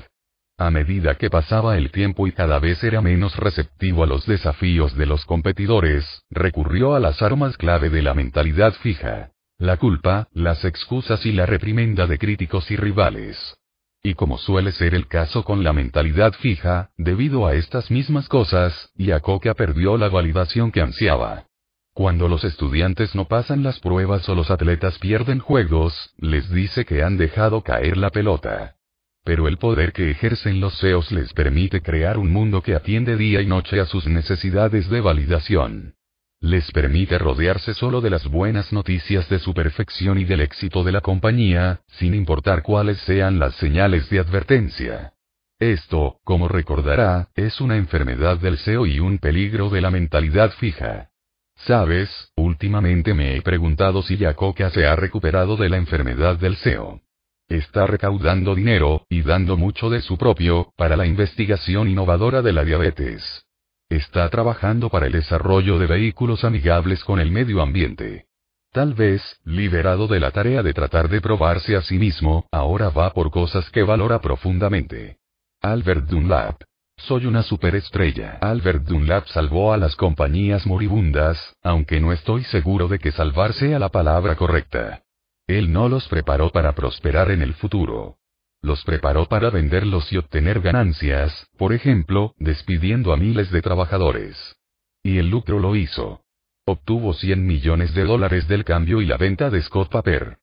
A 0.58 0.70
medida 0.70 1.14
que 1.14 1.30
pasaba 1.30 1.78
el 1.78 1.90
tiempo 1.90 2.26
y 2.26 2.32
cada 2.32 2.58
vez 2.58 2.84
era 2.84 3.00
menos 3.00 3.34
receptivo 3.36 4.04
a 4.04 4.06
los 4.06 4.26
desafíos 4.26 4.94
de 4.94 5.06
los 5.06 5.24
competidores, 5.24 6.26
recurrió 6.28 6.94
a 6.94 7.00
las 7.00 7.22
armas 7.22 7.56
clave 7.56 7.88
de 7.88 8.02
la 8.02 8.12
mentalidad 8.12 8.74
fija. 8.74 9.30
La 9.56 9.78
culpa, 9.78 10.28
las 10.34 10.66
excusas 10.66 11.24
y 11.24 11.32
la 11.32 11.46
reprimenda 11.46 12.06
de 12.06 12.18
críticos 12.18 12.70
y 12.70 12.76
rivales. 12.76 13.56
Y 14.02 14.14
como 14.14 14.38
suele 14.38 14.72
ser 14.72 14.94
el 14.94 15.08
caso 15.08 15.44
con 15.44 15.62
la 15.62 15.74
mentalidad 15.74 16.32
fija, 16.32 16.90
debido 16.96 17.46
a 17.46 17.54
estas 17.54 17.90
mismas 17.90 18.28
cosas, 18.28 18.90
Yacoca 18.96 19.54
perdió 19.54 19.98
la 19.98 20.08
validación 20.08 20.72
que 20.72 20.80
ansiaba. 20.80 21.44
Cuando 21.92 22.28
los 22.28 22.44
estudiantes 22.44 23.14
no 23.14 23.26
pasan 23.26 23.62
las 23.62 23.78
pruebas 23.78 24.26
o 24.28 24.34
los 24.34 24.50
atletas 24.50 24.98
pierden 24.98 25.38
juegos, 25.38 26.14
les 26.16 26.48
dice 26.50 26.86
que 26.86 27.02
han 27.02 27.18
dejado 27.18 27.62
caer 27.62 27.98
la 27.98 28.10
pelota. 28.10 28.76
Pero 29.22 29.48
el 29.48 29.58
poder 29.58 29.92
que 29.92 30.10
ejercen 30.10 30.60
los 30.60 30.78
CEOs 30.80 31.12
les 31.12 31.34
permite 31.34 31.82
crear 31.82 32.16
un 32.16 32.32
mundo 32.32 32.62
que 32.62 32.74
atiende 32.74 33.16
día 33.16 33.42
y 33.42 33.46
noche 33.46 33.80
a 33.80 33.86
sus 33.86 34.06
necesidades 34.06 34.88
de 34.88 35.02
validación. 35.02 35.94
Les 36.42 36.72
permite 36.72 37.18
rodearse 37.18 37.74
solo 37.74 38.00
de 38.00 38.08
las 38.08 38.26
buenas 38.26 38.72
noticias 38.72 39.28
de 39.28 39.38
su 39.38 39.52
perfección 39.52 40.18
y 40.18 40.24
del 40.24 40.40
éxito 40.40 40.82
de 40.82 40.92
la 40.92 41.02
compañía, 41.02 41.82
sin 41.86 42.14
importar 42.14 42.62
cuáles 42.62 42.98
sean 43.02 43.38
las 43.38 43.54
señales 43.56 44.08
de 44.08 44.20
advertencia. 44.20 45.12
Esto, 45.58 46.16
como 46.24 46.48
recordará, 46.48 47.28
es 47.34 47.60
una 47.60 47.76
enfermedad 47.76 48.38
del 48.38 48.56
SEO 48.56 48.86
y 48.86 49.00
un 49.00 49.18
peligro 49.18 49.68
de 49.68 49.82
la 49.82 49.90
mentalidad 49.90 50.52
fija. 50.52 51.10
Sabes, 51.56 52.32
últimamente 52.36 53.12
me 53.12 53.36
he 53.36 53.42
preguntado 53.42 54.00
si 54.00 54.16
Yacoca 54.16 54.70
se 54.70 54.86
ha 54.86 54.96
recuperado 54.96 55.58
de 55.58 55.68
la 55.68 55.76
enfermedad 55.76 56.38
del 56.38 56.56
SEO. 56.56 57.02
Está 57.48 57.86
recaudando 57.86 58.54
dinero, 58.54 59.04
y 59.10 59.20
dando 59.20 59.58
mucho 59.58 59.90
de 59.90 60.00
su 60.00 60.16
propio, 60.16 60.72
para 60.78 60.96
la 60.96 61.04
investigación 61.04 61.88
innovadora 61.88 62.40
de 62.40 62.54
la 62.54 62.64
diabetes. 62.64 63.44
Está 63.90 64.28
trabajando 64.28 64.88
para 64.88 65.06
el 65.06 65.12
desarrollo 65.12 65.76
de 65.80 65.88
vehículos 65.88 66.44
amigables 66.44 67.02
con 67.02 67.18
el 67.18 67.32
medio 67.32 67.60
ambiente. 67.60 68.26
Tal 68.70 68.94
vez, 68.94 69.20
liberado 69.44 70.06
de 70.06 70.20
la 70.20 70.30
tarea 70.30 70.62
de 70.62 70.72
tratar 70.72 71.08
de 71.08 71.20
probarse 71.20 71.74
a 71.74 71.82
sí 71.82 71.98
mismo, 71.98 72.46
ahora 72.52 72.90
va 72.90 73.12
por 73.12 73.32
cosas 73.32 73.68
que 73.70 73.82
valora 73.82 74.20
profundamente. 74.20 75.18
Albert 75.60 76.06
Dunlap. 76.06 76.62
Soy 76.98 77.26
una 77.26 77.42
superestrella. 77.42 78.38
Albert 78.40 78.84
Dunlap 78.84 79.26
salvó 79.26 79.72
a 79.72 79.76
las 79.76 79.96
compañías 79.96 80.68
moribundas, 80.68 81.56
aunque 81.60 81.98
no 81.98 82.12
estoy 82.12 82.44
seguro 82.44 82.86
de 82.86 83.00
que 83.00 83.10
salvar 83.10 83.54
sea 83.54 83.80
la 83.80 83.88
palabra 83.88 84.36
correcta. 84.36 85.02
Él 85.48 85.72
no 85.72 85.88
los 85.88 86.06
preparó 86.06 86.50
para 86.50 86.76
prosperar 86.76 87.32
en 87.32 87.42
el 87.42 87.54
futuro 87.54 88.19
los 88.62 88.84
preparó 88.84 89.26
para 89.26 89.50
venderlos 89.50 90.12
y 90.12 90.18
obtener 90.18 90.60
ganancias, 90.60 91.48
por 91.56 91.72
ejemplo, 91.72 92.34
despidiendo 92.38 93.12
a 93.12 93.16
miles 93.16 93.50
de 93.50 93.62
trabajadores. 93.62 94.56
Y 95.02 95.18
el 95.18 95.30
lucro 95.30 95.58
lo 95.58 95.76
hizo. 95.76 96.22
Obtuvo 96.66 97.14
100 97.14 97.46
millones 97.46 97.94
de 97.94 98.04
dólares 98.04 98.46
del 98.48 98.64
cambio 98.64 99.00
y 99.00 99.06
la 99.06 99.16
venta 99.16 99.50
de 99.50 99.62
Scott 99.62 99.90
Paper. 99.90 100.38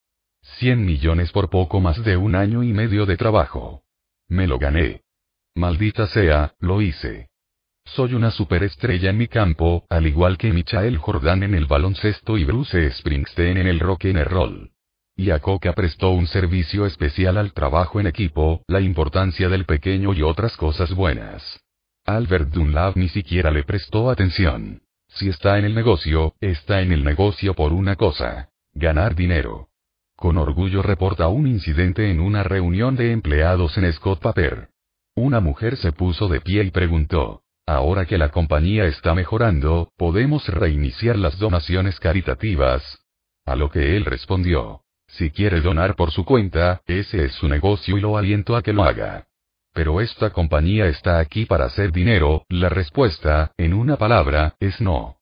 100 0.59 0.85
millones 0.85 1.31
por 1.31 1.49
poco 1.49 1.79
más 1.79 2.03
de 2.03 2.17
un 2.17 2.35
año 2.35 2.63
y 2.63 2.73
medio 2.73 3.05
de 3.05 3.17
trabajo. 3.17 3.83
Me 4.27 4.47
lo 4.47 4.57
gané. 4.57 5.01
Maldita 5.55 6.07
sea, 6.07 6.55
lo 6.59 6.81
hice. 6.81 7.29
Soy 7.85 8.13
una 8.13 8.31
superestrella 8.31 9.11
en 9.11 9.17
mi 9.17 9.27
campo, 9.27 9.85
al 9.89 10.07
igual 10.07 10.37
que 10.37 10.51
Michael 10.51 10.97
Jordan 10.97 11.43
en 11.43 11.55
el 11.55 11.65
baloncesto 11.65 12.37
y 12.37 12.43
Bruce 12.43 12.91
Springsteen 12.91 13.57
en 13.57 13.67
el 13.67 13.79
rock 13.79 14.05
and 14.05 14.23
roll. 14.25 14.71
Yacoca 15.17 15.73
prestó 15.73 16.11
un 16.11 16.27
servicio 16.27 16.85
especial 16.85 17.37
al 17.37 17.51
trabajo 17.51 17.99
en 17.99 18.05
equipo, 18.05 18.61
la 18.67 18.81
importancia 18.81 19.49
del 19.49 19.65
pequeño 19.65 20.13
y 20.13 20.21
otras 20.21 20.55
cosas 20.55 20.93
buenas. 20.93 21.59
Albert 22.05 22.49
Dunlap 22.49 22.95
ni 22.95 23.09
siquiera 23.09 23.49
le 23.49 23.63
prestó 23.63 24.11
atención. 24.11 24.83
Si 25.09 25.27
está 25.27 25.57
en 25.57 25.65
el 25.65 25.73
negocio, 25.73 26.35
está 26.39 26.81
en 26.81 26.91
el 26.91 27.03
negocio 27.03 27.55
por 27.55 27.73
una 27.73 27.95
cosa. 27.95 28.49
Ganar 28.73 29.15
dinero. 29.15 29.69
Con 30.15 30.37
orgullo 30.37 30.83
reporta 30.83 31.27
un 31.27 31.47
incidente 31.47 32.11
en 32.11 32.19
una 32.19 32.43
reunión 32.43 32.95
de 32.95 33.11
empleados 33.11 33.77
en 33.77 33.91
Scott 33.93 34.21
Paper. 34.21 34.69
Una 35.15 35.39
mujer 35.39 35.77
se 35.77 35.91
puso 35.91 36.27
de 36.27 36.41
pie 36.41 36.63
y 36.63 36.71
preguntó, 36.71 37.41
ahora 37.65 38.05
que 38.05 38.19
la 38.19 38.29
compañía 38.29 38.85
está 38.85 39.15
mejorando, 39.15 39.91
¿podemos 39.97 40.47
reiniciar 40.47 41.17
las 41.17 41.39
donaciones 41.39 41.99
caritativas? 41.99 42.99
A 43.45 43.55
lo 43.55 43.71
que 43.71 43.97
él 43.97 44.05
respondió, 44.05 44.83
si 45.07 45.31
quiere 45.31 45.61
donar 45.61 45.95
por 45.95 46.11
su 46.11 46.25
cuenta, 46.25 46.81
ese 46.85 47.25
es 47.25 47.33
su 47.33 47.47
negocio 47.47 47.97
y 47.97 48.01
lo 48.01 48.17
aliento 48.17 48.55
a 48.55 48.61
que 48.61 48.73
lo 48.73 48.83
haga. 48.83 49.25
Pero 49.73 50.01
esta 50.01 50.31
compañía 50.31 50.87
está 50.87 51.19
aquí 51.19 51.45
para 51.45 51.65
hacer 51.65 51.91
dinero, 51.91 52.45
la 52.49 52.69
respuesta, 52.69 53.51
en 53.57 53.73
una 53.73 53.97
palabra, 53.97 54.55
es 54.59 54.81
no. 54.81 55.17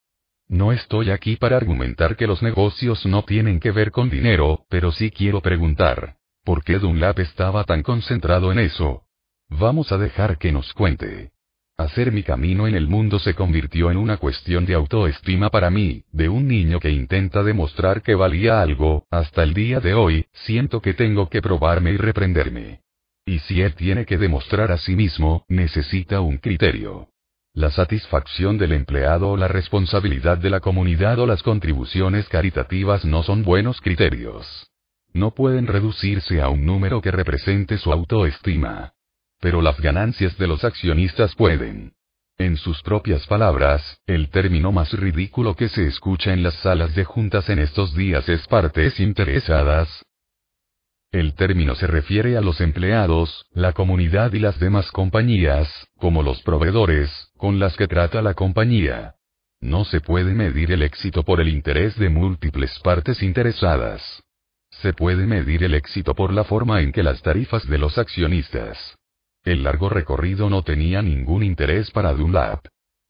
No 0.47 0.71
estoy 0.71 1.09
aquí 1.09 1.35
para 1.35 1.57
argumentar 1.57 2.15
que 2.15 2.27
los 2.27 2.41
negocios 2.41 3.05
no 3.05 3.23
tienen 3.23 3.59
que 3.59 3.71
ver 3.71 3.91
con 3.91 4.09
dinero, 4.09 4.65
pero 4.69 4.91
sí 4.91 5.11
quiero 5.11 5.41
preguntar, 5.41 6.15
¿por 6.43 6.63
qué 6.63 6.77
Dunlap 6.79 7.19
estaba 7.19 7.63
tan 7.63 7.81
concentrado 7.81 8.51
en 8.51 8.59
eso? 8.59 9.03
Vamos 9.49 9.91
a 9.91 9.97
dejar 9.97 10.37
que 10.37 10.51
nos 10.51 10.73
cuente. 10.73 11.34
Hacer 11.77 12.13
mi 12.13 12.23
camino 12.23 12.67
en 12.67 12.75
el 12.75 12.87
mundo 12.87 13.19
se 13.19 13.33
convirtió 13.33 13.91
en 13.91 13.97
una 13.97 14.15
cuestión 14.15 14.65
de 14.65 14.75
autoestima 14.75 15.49
para 15.49 15.69
mí, 15.69 16.05
de 16.13 16.29
un 16.29 16.47
niño 16.47 16.79
que 16.79 16.89
intenta 16.89 17.43
demostrar 17.43 18.01
que 18.01 18.15
valía 18.15 18.61
algo, 18.61 19.05
hasta 19.11 19.43
el 19.43 19.53
día 19.53 19.81
de 19.81 19.93
hoy, 19.93 20.25
siento 20.31 20.81
que 20.81 20.93
tengo 20.93 21.29
que 21.29 21.41
probarme 21.41 21.91
y 21.91 21.97
reprenderme. 21.97 22.79
Y 23.25 23.39
si 23.39 23.61
él 23.61 23.75
tiene 23.75 24.05
que 24.05 24.17
demostrar 24.17 24.71
a 24.71 24.77
sí 24.77 24.95
mismo, 24.95 25.43
necesita 25.49 26.21
un 26.21 26.37
criterio. 26.37 27.09
La 27.53 27.71
satisfacción 27.71 28.57
del 28.57 28.71
empleado 28.71 29.31
o 29.31 29.37
la 29.37 29.49
responsabilidad 29.49 30.37
de 30.37 30.51
la 30.51 30.61
comunidad 30.61 31.19
o 31.19 31.25
las 31.25 31.43
contribuciones 31.43 32.29
caritativas 32.29 33.03
no 33.03 33.21
son 33.23 33.43
buenos 33.43 33.81
criterios. 33.81 34.71
No 35.13 35.31
pueden 35.31 35.67
reducirse 35.67 36.41
a 36.41 36.47
un 36.47 36.65
número 36.65 37.01
que 37.01 37.11
represente 37.11 37.77
su 37.77 37.91
autoestima. 37.91 38.94
Pero 39.45 39.61
las 39.61 39.79
ganancias 39.79 40.35
de 40.39 40.47
los 40.47 40.63
accionistas 40.63 41.35
pueden. 41.35 41.93
En 42.35 42.57
sus 42.57 42.81
propias 42.81 43.27
palabras, 43.27 44.01
el 44.07 44.31
término 44.31 44.71
más 44.71 44.91
ridículo 44.93 45.55
que 45.55 45.69
se 45.69 45.85
escucha 45.85 46.33
en 46.33 46.41
las 46.41 46.55
salas 46.55 46.95
de 46.95 47.03
juntas 47.03 47.47
en 47.49 47.59
estos 47.59 47.93
días 47.93 48.27
es 48.27 48.47
partes 48.47 48.99
interesadas. 48.99 50.03
El 51.11 51.35
término 51.35 51.75
se 51.75 51.85
refiere 51.85 52.37
a 52.37 52.41
los 52.41 52.59
empleados, 52.59 53.45
la 53.51 53.73
comunidad 53.73 54.33
y 54.33 54.39
las 54.39 54.59
demás 54.59 54.89
compañías, 54.89 55.69
como 55.99 56.23
los 56.23 56.41
proveedores, 56.41 57.11
con 57.37 57.59
las 57.59 57.77
que 57.77 57.87
trata 57.87 58.23
la 58.23 58.33
compañía. 58.33 59.13
No 59.61 59.85
se 59.85 60.01
puede 60.01 60.33
medir 60.33 60.71
el 60.71 60.81
éxito 60.81 61.21
por 61.21 61.39
el 61.39 61.49
interés 61.49 61.95
de 61.99 62.09
múltiples 62.09 62.79
partes 62.79 63.21
interesadas. 63.21 64.23
Se 64.81 64.93
puede 64.93 65.27
medir 65.27 65.63
el 65.63 65.75
éxito 65.75 66.15
por 66.15 66.33
la 66.33 66.45
forma 66.45 66.81
en 66.81 66.91
que 66.91 67.03
las 67.03 67.21
tarifas 67.21 67.67
de 67.67 67.77
los 67.77 67.99
accionistas 67.99 68.97
el 69.45 69.63
largo 69.63 69.89
recorrido 69.89 70.49
no 70.49 70.63
tenía 70.63 71.01
ningún 71.01 71.43
interés 71.43 71.91
para 71.91 72.13
Dunlap. 72.13 72.65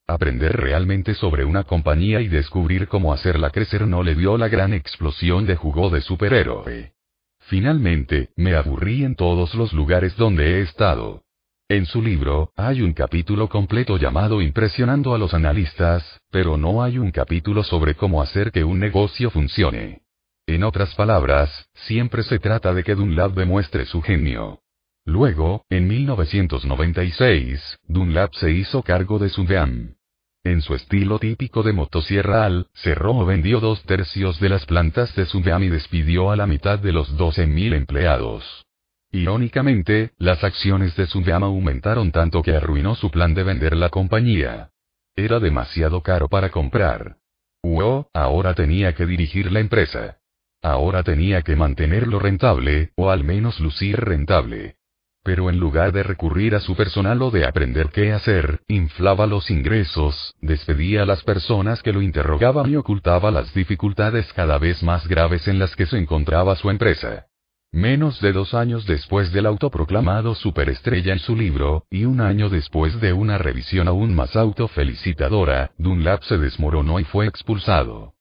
Aprender 0.05 0.55
realmente 0.55 1.15
sobre 1.15 1.45
una 1.45 1.63
compañía 1.63 2.21
y 2.21 2.27
descubrir 2.27 2.87
cómo 2.87 3.13
hacerla 3.13 3.49
crecer 3.49 3.87
no 3.87 4.03
le 4.03 4.13
dio 4.13 4.37
la 4.37 4.49
gran 4.49 4.73
explosión 4.73 5.47
de 5.47 5.55
jugo 5.55 5.89
de 5.89 6.01
superhéroe. 6.01 6.93
Finalmente, 7.39 8.29
me 8.35 8.55
aburrí 8.55 9.03
en 9.03 9.15
todos 9.15 9.55
los 9.55 9.73
lugares 9.73 10.15
donde 10.17 10.59
he 10.59 10.61
estado. 10.61 11.23
En 11.69 11.87
su 11.87 12.01
libro, 12.01 12.51
hay 12.55 12.81
un 12.81 12.93
capítulo 12.93 13.49
completo 13.49 13.97
llamado 13.97 14.41
Impresionando 14.41 15.15
a 15.15 15.17
los 15.17 15.33
analistas, 15.33 16.21
pero 16.29 16.57
no 16.57 16.83
hay 16.83 16.99
un 16.99 17.09
capítulo 17.11 17.63
sobre 17.63 17.95
cómo 17.95 18.21
hacer 18.21 18.51
que 18.51 18.63
un 18.63 18.79
negocio 18.79 19.31
funcione. 19.31 20.01
En 20.45 20.63
otras 20.63 20.93
palabras, 20.93 21.69
siempre 21.73 22.21
se 22.21 22.37
trata 22.37 22.73
de 22.73 22.83
que 22.83 22.93
Dunlap 22.93 23.33
demuestre 23.33 23.85
su 23.85 24.03
genio. 24.03 24.59
Luego, 25.05 25.63
en 25.69 25.87
1996, 25.87 27.79
Dunlap 27.87 28.33
se 28.33 28.51
hizo 28.51 28.81
cargo 28.81 29.19
de 29.19 29.29
Sunbeam. 29.29 29.97
En 30.43 30.61
su 30.61 30.73
estilo 30.73 31.19
típico 31.19 31.61
de 31.61 31.73
motosierra 31.73 32.45
al, 32.45 32.67
cerró 32.73 33.15
o 33.15 33.25
vendió 33.25 33.59
dos 33.59 33.83
tercios 33.83 34.39
de 34.39 34.49
las 34.49 34.65
plantas 34.65 35.15
de 35.15 35.25
Sunbeam 35.25 35.63
y 35.63 35.69
despidió 35.69 36.31
a 36.31 36.35
la 36.35 36.47
mitad 36.47 36.79
de 36.79 36.91
los 36.91 37.15
12.000 37.17 37.75
empleados. 37.75 38.65
Irónicamente, 39.11 40.11
las 40.17 40.43
acciones 40.43 40.95
de 40.95 41.05
Sunbeam 41.05 41.43
aumentaron 41.43 42.11
tanto 42.11 42.41
que 42.41 42.55
arruinó 42.55 42.95
su 42.95 43.11
plan 43.11 43.35
de 43.35 43.43
vender 43.43 43.77
la 43.77 43.89
compañía. 43.89 44.71
Era 45.15 45.39
demasiado 45.39 46.01
caro 46.01 46.29
para 46.29 46.49
comprar. 46.49 47.17
Uo, 47.61 48.09
ahora 48.11 48.55
tenía 48.55 48.93
que 48.95 49.05
dirigir 49.05 49.51
la 49.51 49.59
empresa. 49.59 50.17
Ahora 50.63 51.03
tenía 51.03 51.43
que 51.43 51.55
mantenerlo 51.55 52.17
rentable, 52.17 52.91
o 52.95 53.11
al 53.11 53.23
menos 53.23 53.59
lucir 53.59 53.97
rentable 53.97 54.77
pero 55.25 55.49
en 55.49 55.59
lugar 55.59 55.91
de 55.91 56.03
recurrir 56.03 56.53
a 56.53 56.59
su 56.59 56.75
personal 56.75 57.19
o 57.23 57.31
de 57.31 57.47
aprender 57.47 57.89
qué 57.89 58.13
hacer, 58.13 58.59
inflaba 58.67 59.25
los 59.25 59.49
ingresos, 59.49 60.35
despedía 60.39 61.01
a 61.01 61.05
las 61.07 61.23
personas 61.23 61.81
que 61.81 61.91
lo 61.91 62.03
interrogaban 62.03 62.69
y 62.69 62.75
ocultaba 62.75 63.31
las 63.31 63.51
dificultades 63.51 64.31
cada 64.33 64.59
vez 64.59 64.83
más 64.83 65.07
graves 65.07 65.47
en 65.47 65.57
las 65.57 65.75
que 65.75 65.87
se 65.87 65.97
encontraba 65.97 66.55
su 66.55 66.69
empresa. 66.69 67.25
Menos 67.71 68.21
de 68.21 68.33
dos 68.33 68.53
años 68.53 68.85
después 68.85 69.33
del 69.33 69.47
autoproclamado 69.47 70.35
superestrella 70.35 71.13
en 71.13 71.19
su 71.19 71.35
libro, 71.35 71.87
y 71.89 72.05
un 72.05 72.21
año 72.21 72.49
después 72.49 73.01
de 73.01 73.11
una 73.11 73.39
revisión 73.39 73.87
aún 73.87 74.13
más 74.13 74.35
autofelicitadora, 74.35 75.71
Dunlap 75.79 76.21
se 76.21 76.37
desmoronó 76.37 76.99
y 76.99 77.03
fue 77.03 77.25
expulsado. 77.25 78.14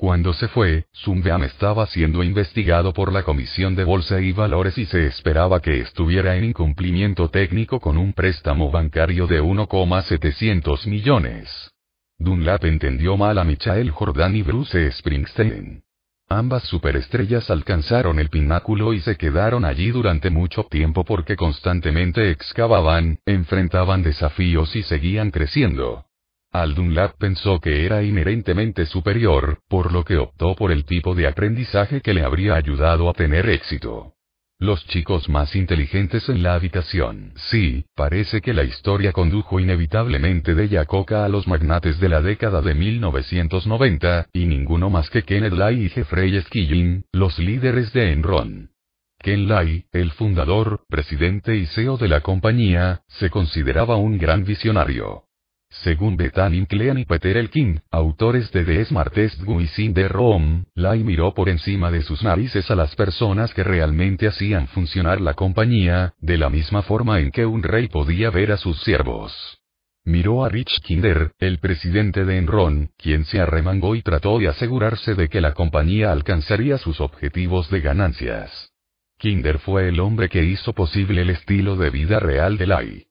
Cuando 0.00 0.32
se 0.32 0.48
fue, 0.48 0.86
Zumbeam 0.96 1.42
estaba 1.42 1.84
siendo 1.84 2.22
investigado 2.22 2.94
por 2.94 3.12
la 3.12 3.22
Comisión 3.22 3.76
de 3.76 3.84
Bolsa 3.84 4.18
y 4.18 4.32
Valores 4.32 4.78
y 4.78 4.86
se 4.86 5.04
esperaba 5.04 5.60
que 5.60 5.80
estuviera 5.80 6.36
en 6.36 6.44
incumplimiento 6.44 7.28
técnico 7.28 7.80
con 7.80 7.98
un 7.98 8.14
préstamo 8.14 8.70
bancario 8.70 9.26
de 9.26 9.42
1,700 9.42 10.86
millones. 10.86 11.70
Dunlap 12.18 12.64
entendió 12.64 13.18
mal 13.18 13.36
a 13.36 13.44
Michael 13.44 13.90
Jordan 13.90 14.36
y 14.36 14.40
Bruce 14.40 14.90
Springsteen. 14.90 15.82
Ambas 16.30 16.62
superestrellas 16.62 17.50
alcanzaron 17.50 18.18
el 18.20 18.30
pináculo 18.30 18.94
y 18.94 19.00
se 19.00 19.18
quedaron 19.18 19.66
allí 19.66 19.90
durante 19.90 20.30
mucho 20.30 20.64
tiempo 20.64 21.04
porque 21.04 21.36
constantemente 21.36 22.30
excavaban, 22.30 23.18
enfrentaban 23.26 24.02
desafíos 24.02 24.74
y 24.76 24.82
seguían 24.82 25.30
creciendo. 25.30 26.06
Al 26.52 26.74
Dunlap 26.74 27.16
pensó 27.16 27.60
que 27.60 27.86
era 27.86 28.02
inherentemente 28.02 28.84
superior, 28.86 29.60
por 29.68 29.92
lo 29.92 30.04
que 30.04 30.16
optó 30.16 30.56
por 30.56 30.72
el 30.72 30.84
tipo 30.84 31.14
de 31.14 31.28
aprendizaje 31.28 32.00
que 32.00 32.12
le 32.12 32.24
habría 32.24 32.54
ayudado 32.56 33.08
a 33.08 33.12
tener 33.12 33.48
éxito. 33.48 34.14
Los 34.58 34.84
chicos 34.88 35.28
más 35.28 35.54
inteligentes 35.54 36.28
en 36.28 36.42
la 36.42 36.54
habitación. 36.54 37.32
Sí, 37.36 37.86
parece 37.94 38.40
que 38.40 38.52
la 38.52 38.64
historia 38.64 39.12
condujo 39.12 39.60
inevitablemente 39.60 40.56
de 40.56 40.68
Yacoca 40.68 41.24
a 41.24 41.28
los 41.28 41.46
magnates 41.46 42.00
de 42.00 42.08
la 42.08 42.20
década 42.20 42.60
de 42.60 42.74
1990, 42.74 44.26
y 44.32 44.46
ninguno 44.46 44.90
más 44.90 45.08
que 45.08 45.22
Kenneth 45.22 45.52
Lai 45.52 45.84
y 45.84 45.88
Jeffrey 45.88 46.38
Skilling, 46.42 47.04
los 47.12 47.38
líderes 47.38 47.92
de 47.92 48.12
Enron. 48.12 48.70
Ken 49.18 49.48
Lai, 49.48 49.86
el 49.92 50.10
fundador, 50.10 50.82
presidente 50.88 51.56
y 51.56 51.66
CEO 51.66 51.96
de 51.96 52.08
la 52.08 52.20
compañía, 52.20 53.02
se 53.06 53.30
consideraba 53.30 53.96
un 53.96 54.18
gran 54.18 54.44
visionario. 54.44 55.29
Según 55.70 56.16
Bethany 56.16 56.66
Klein 56.66 56.98
y 56.98 57.04
Peter 57.04 57.36
Elkin, 57.36 57.80
autores 57.92 58.50
de 58.50 58.64
The 58.64 58.84
Smartest 58.86 59.42
Guys 59.44 59.78
in 59.78 59.94
the 59.94 60.08
Room, 60.08 60.66
Lai 60.74 61.04
miró 61.04 61.32
por 61.32 61.48
encima 61.48 61.92
de 61.92 62.02
sus 62.02 62.24
narices 62.24 62.70
a 62.72 62.74
las 62.74 62.96
personas 62.96 63.54
que 63.54 63.62
realmente 63.62 64.26
hacían 64.26 64.66
funcionar 64.66 65.20
la 65.20 65.34
compañía, 65.34 66.12
de 66.18 66.38
la 66.38 66.50
misma 66.50 66.82
forma 66.82 67.20
en 67.20 67.30
que 67.30 67.46
un 67.46 67.62
rey 67.62 67.86
podía 67.86 68.30
ver 68.30 68.50
a 68.50 68.56
sus 68.56 68.82
siervos. 68.82 69.60
Miró 70.04 70.44
a 70.44 70.48
Rich 70.48 70.80
Kinder, 70.82 71.32
el 71.38 71.58
presidente 71.58 72.24
de 72.24 72.38
Enron, 72.38 72.90
quien 72.96 73.24
se 73.24 73.40
arremangó 73.40 73.94
y 73.94 74.02
trató 74.02 74.38
de 74.38 74.48
asegurarse 74.48 75.14
de 75.14 75.28
que 75.28 75.40
la 75.40 75.54
compañía 75.54 76.10
alcanzaría 76.10 76.78
sus 76.78 77.00
objetivos 77.00 77.70
de 77.70 77.80
ganancias. 77.80 78.72
Kinder 79.18 79.58
fue 79.60 79.88
el 79.88 80.00
hombre 80.00 80.28
que 80.28 80.42
hizo 80.42 80.72
posible 80.72 81.22
el 81.22 81.30
estilo 81.30 81.76
de 81.76 81.90
vida 81.90 82.18
real 82.18 82.58
de 82.58 82.66
Lai. 82.66 83.09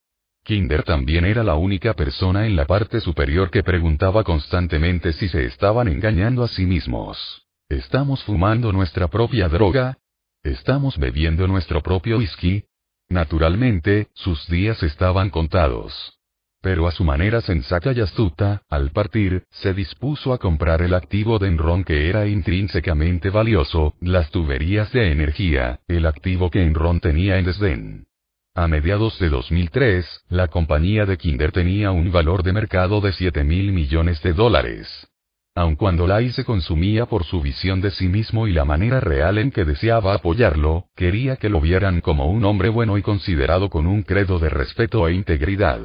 Kinder 0.49 0.81
también 0.81 1.25
era 1.25 1.43
la 1.43 1.53
única 1.53 1.93
persona 1.93 2.47
en 2.47 2.55
la 2.55 2.65
parte 2.65 3.01
superior 3.01 3.51
que 3.51 3.61
preguntaba 3.61 4.23
constantemente 4.23 5.13
si 5.13 5.29
se 5.29 5.45
estaban 5.45 5.87
engañando 5.87 6.43
a 6.43 6.47
sí 6.47 6.65
mismos. 6.65 7.45
¿Estamos 7.69 8.23
fumando 8.23 8.73
nuestra 8.73 9.09
propia 9.09 9.47
droga? 9.47 9.99
¿Estamos 10.41 10.97
bebiendo 10.97 11.47
nuestro 11.47 11.83
propio 11.83 12.17
whisky? 12.17 12.63
Naturalmente, 13.09 14.07
sus 14.15 14.47
días 14.47 14.81
estaban 14.81 15.29
contados. 15.29 15.93
Pero 16.63 16.87
a 16.87 16.91
su 16.93 17.03
manera 17.03 17.41
sensata 17.41 17.91
y 17.91 18.01
astuta, 18.01 18.63
al 18.69 18.89
partir, 18.89 19.43
se 19.51 19.75
dispuso 19.75 20.33
a 20.33 20.39
comprar 20.39 20.81
el 20.81 20.95
activo 20.95 21.37
de 21.37 21.49
Enron 21.49 21.83
que 21.83 22.09
era 22.09 22.25
intrínsecamente 22.25 23.29
valioso, 23.29 23.93
las 24.01 24.31
tuberías 24.31 24.91
de 24.93 25.11
energía, 25.11 25.81
el 25.87 26.07
activo 26.07 26.49
que 26.49 26.63
Enron 26.63 26.99
tenía 27.01 27.37
en 27.37 27.45
desdén. 27.45 28.08
A 28.59 28.67
mediados 28.67 29.17
de 29.19 29.29
2003, 29.29 30.25
la 30.27 30.49
compañía 30.49 31.05
de 31.05 31.17
Kinder 31.17 31.53
tenía 31.53 31.91
un 31.91 32.11
valor 32.11 32.43
de 32.43 32.51
mercado 32.51 32.99
de 32.99 33.13
7 33.13 33.45
mil 33.45 33.71
millones 33.71 34.21
de 34.21 34.33
dólares. 34.33 35.07
Aun 35.55 35.77
cuando 35.77 36.05
Lai 36.05 36.29
se 36.31 36.43
consumía 36.43 37.05
por 37.05 37.23
su 37.23 37.41
visión 37.41 37.79
de 37.79 37.89
sí 37.91 38.09
mismo 38.09 38.47
y 38.47 38.51
la 38.51 38.65
manera 38.65 38.99
real 38.99 39.37
en 39.37 39.51
que 39.51 39.63
deseaba 39.63 40.13
apoyarlo, 40.13 40.87
quería 40.93 41.37
que 41.37 41.47
lo 41.47 41.61
vieran 41.61 42.01
como 42.01 42.29
un 42.29 42.43
hombre 42.43 42.67
bueno 42.67 42.97
y 42.97 43.01
considerado 43.01 43.69
con 43.69 43.87
un 43.87 44.03
credo 44.03 44.39
de 44.39 44.49
respeto 44.49 45.07
e 45.07 45.13
integridad. 45.13 45.79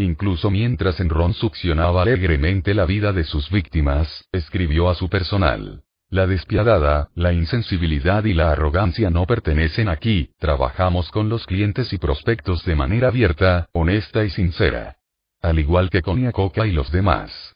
Incluso 0.00 0.50
mientras 0.50 0.98
Enron 0.98 1.32
succionaba 1.32 2.02
alegremente 2.02 2.74
la 2.74 2.86
vida 2.86 3.12
de 3.12 3.22
sus 3.22 3.48
víctimas, 3.50 4.24
escribió 4.32 4.90
a 4.90 4.96
su 4.96 5.08
personal. 5.08 5.84
La 6.10 6.26
despiadada, 6.26 7.08
la 7.14 7.32
insensibilidad 7.32 8.24
y 8.24 8.34
la 8.34 8.50
arrogancia 8.50 9.10
no 9.10 9.26
pertenecen 9.26 9.88
aquí, 9.88 10.30
trabajamos 10.40 11.08
con 11.12 11.28
los 11.28 11.46
clientes 11.46 11.92
y 11.92 11.98
prospectos 11.98 12.64
de 12.64 12.74
manera 12.74 13.08
abierta, 13.08 13.68
honesta 13.72 14.24
y 14.24 14.30
sincera. 14.30 14.96
Al 15.40 15.60
igual 15.60 15.88
que 15.88 16.02
con 16.02 16.20
Iacoca 16.20 16.66
y 16.66 16.72
los 16.72 16.90
demás. 16.90 17.54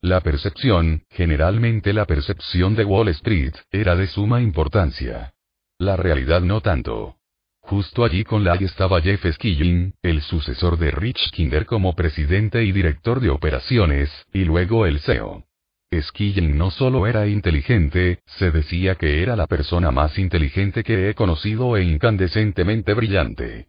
La 0.00 0.20
percepción, 0.20 1.02
generalmente 1.10 1.92
la 1.92 2.04
percepción 2.04 2.76
de 2.76 2.84
Wall 2.84 3.08
Street, 3.08 3.54
era 3.72 3.96
de 3.96 4.06
suma 4.06 4.40
importancia. 4.40 5.34
La 5.76 5.96
realidad 5.96 6.40
no 6.40 6.60
tanto. 6.60 7.16
Justo 7.58 8.04
allí 8.04 8.22
con 8.22 8.44
la 8.44 8.54
estaba 8.54 9.00
Jeff 9.00 9.26
Skilling, 9.28 9.94
el 10.02 10.22
sucesor 10.22 10.78
de 10.78 10.92
Rich 10.92 11.32
Kinder 11.32 11.66
como 11.66 11.96
presidente 11.96 12.62
y 12.62 12.70
director 12.70 13.18
de 13.18 13.30
operaciones, 13.30 14.08
y 14.32 14.44
luego 14.44 14.86
el 14.86 15.00
CEO. 15.00 15.47
Skilling 15.90 16.58
no 16.58 16.70
solo 16.70 17.06
era 17.06 17.26
inteligente, 17.26 18.20
se 18.26 18.50
decía 18.50 18.96
que 18.96 19.22
era 19.22 19.36
la 19.36 19.46
persona 19.46 19.90
más 19.90 20.18
inteligente 20.18 20.84
que 20.84 21.08
he 21.08 21.14
conocido 21.14 21.76
e 21.76 21.82
incandescentemente 21.82 22.92
brillante. 22.92 23.68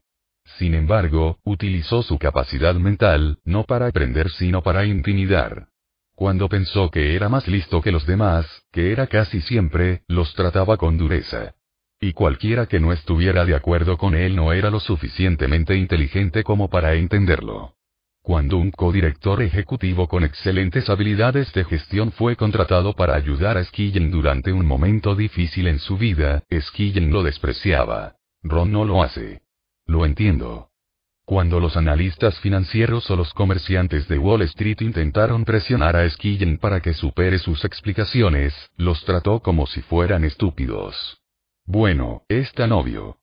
Sin 0.58 0.74
embargo, 0.74 1.40
utilizó 1.44 2.04
su 2.04 2.18
capacidad 2.18 2.76
mental, 2.76 3.40
no 3.46 3.64
para 3.64 3.88
aprender 3.88 4.30
sino 4.32 4.62
para 4.62 4.86
intimidar. 4.86 5.68
Cuando 6.14 6.50
pensó 6.50 6.92
que 6.92 7.16
era 7.16 7.30
más 7.30 7.48
listo 7.48 7.82
que 7.82 7.94
los 7.94 8.06
demás, 8.06 8.46
que 8.74 8.92
era 8.92 9.08
casi 9.08 9.40
siempre, 9.40 10.04
los 10.08 10.34
trataba 10.34 10.76
con 10.76 10.98
dureza. 10.98 11.56
Y 12.02 12.12
cualquiera 12.12 12.66
que 12.66 12.82
no 12.82 12.92
estuviera 12.92 13.46
de 13.46 13.56
acuerdo 13.56 13.98
con 13.98 14.16
él 14.16 14.36
no 14.36 14.52
era 14.52 14.70
lo 14.70 14.82
suficientemente 14.82 15.76
inteligente 15.78 16.44
como 16.44 16.70
para 16.70 16.96
entenderlo. 16.96 17.76
Cuando 18.22 18.58
un 18.58 18.72
codirector 18.72 19.42
ejecutivo 19.42 20.08
con 20.08 20.24
excelentes 20.24 20.90
habilidades 20.90 21.52
de 21.54 21.64
gestión 21.64 22.12
fue 22.12 22.36
contratado 22.36 22.94
para 22.94 23.16
ayudar 23.16 23.58
a 23.58 23.64
Skillen 23.64 24.12
durante 24.12 24.52
un 24.52 24.66
momento 24.66 25.16
difícil 25.16 25.68
en 25.68 25.80
su 25.80 25.98
vida, 25.98 26.44
Skillen 26.52 27.12
lo 27.12 27.24
despreciaba. 27.24 28.16
Ron 28.44 28.72
no 28.72 28.86
lo 28.86 29.02
hace. 29.02 29.42
Lo 29.86 30.06
entiendo. 30.06 30.70
Cuando 31.26 31.60
los 31.60 31.78
analistas 31.78 32.40
financieros 32.40 33.10
o 33.12 33.16
los 33.16 33.34
comerciantes 33.34 34.08
de 34.08 34.18
Wall 34.18 34.42
Street 34.44 34.82
intentaron 34.82 35.46
presionar 35.46 35.96
a 35.96 36.10
Skillen 36.10 36.58
para 36.58 36.82
que 36.82 36.94
supere 36.94 37.38
sus 37.38 37.64
explicaciones, 37.66 38.54
los 38.78 39.06
trató 39.06 39.40
como 39.40 39.68
si 39.68 39.82
fueran 39.82 40.24
estúpidos. 40.24 41.22
Bueno, 41.66 42.24
es 42.30 42.52
tan 42.54 42.72
obvio. 42.72 43.18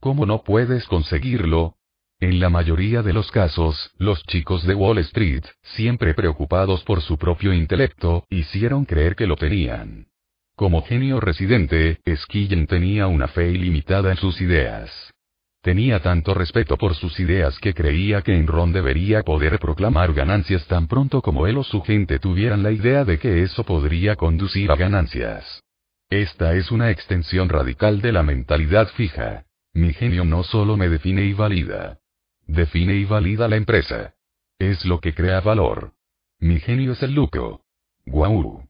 ¿Cómo 0.00 0.26
no 0.26 0.44
puedes 0.44 0.86
conseguirlo? 0.86 1.75
En 2.18 2.40
la 2.40 2.48
mayoría 2.48 3.02
de 3.02 3.12
los 3.12 3.30
casos, 3.30 3.90
los 3.98 4.22
chicos 4.22 4.66
de 4.66 4.74
Wall 4.74 4.96
Street, 4.98 5.44
siempre 5.62 6.14
preocupados 6.14 6.82
por 6.82 7.02
su 7.02 7.18
propio 7.18 7.52
intelecto, 7.52 8.24
hicieron 8.30 8.86
creer 8.86 9.16
que 9.16 9.26
lo 9.26 9.36
tenían. 9.36 10.06
Como 10.54 10.80
genio 10.80 11.20
residente, 11.20 12.00
Skillen 12.08 12.66
tenía 12.66 13.06
una 13.06 13.28
fe 13.28 13.50
ilimitada 13.50 14.10
en 14.12 14.16
sus 14.16 14.40
ideas. 14.40 15.12
Tenía 15.60 16.00
tanto 16.00 16.32
respeto 16.32 16.78
por 16.78 16.94
sus 16.94 17.20
ideas 17.20 17.58
que 17.58 17.74
creía 17.74 18.22
que 18.22 18.34
Enron 18.34 18.72
debería 18.72 19.22
poder 19.22 19.58
proclamar 19.58 20.14
ganancias 20.14 20.66
tan 20.66 20.86
pronto 20.86 21.20
como 21.20 21.46
él 21.46 21.58
o 21.58 21.64
su 21.64 21.82
gente 21.82 22.18
tuvieran 22.18 22.62
la 22.62 22.70
idea 22.70 23.04
de 23.04 23.18
que 23.18 23.42
eso 23.42 23.64
podría 23.64 24.16
conducir 24.16 24.70
a 24.70 24.76
ganancias. 24.76 25.62
Esta 26.08 26.54
es 26.54 26.70
una 26.70 26.90
extensión 26.90 27.50
radical 27.50 28.00
de 28.00 28.12
la 28.12 28.22
mentalidad 28.22 28.88
fija. 28.88 29.44
Mi 29.74 29.92
genio 29.92 30.24
no 30.24 30.44
solo 30.44 30.78
me 30.78 30.88
define 30.88 31.26
y 31.26 31.34
valida. 31.34 31.98
Define 32.46 32.94
y 32.94 33.04
valida 33.04 33.48
la 33.48 33.56
empresa. 33.56 34.14
Es 34.58 34.84
lo 34.84 35.00
que 35.00 35.14
crea 35.14 35.40
valor. 35.40 35.92
Mi 36.38 36.60
genio 36.60 36.92
es 36.92 37.02
el 37.02 37.14
lucro. 37.14 37.62
Guau. 38.06 38.68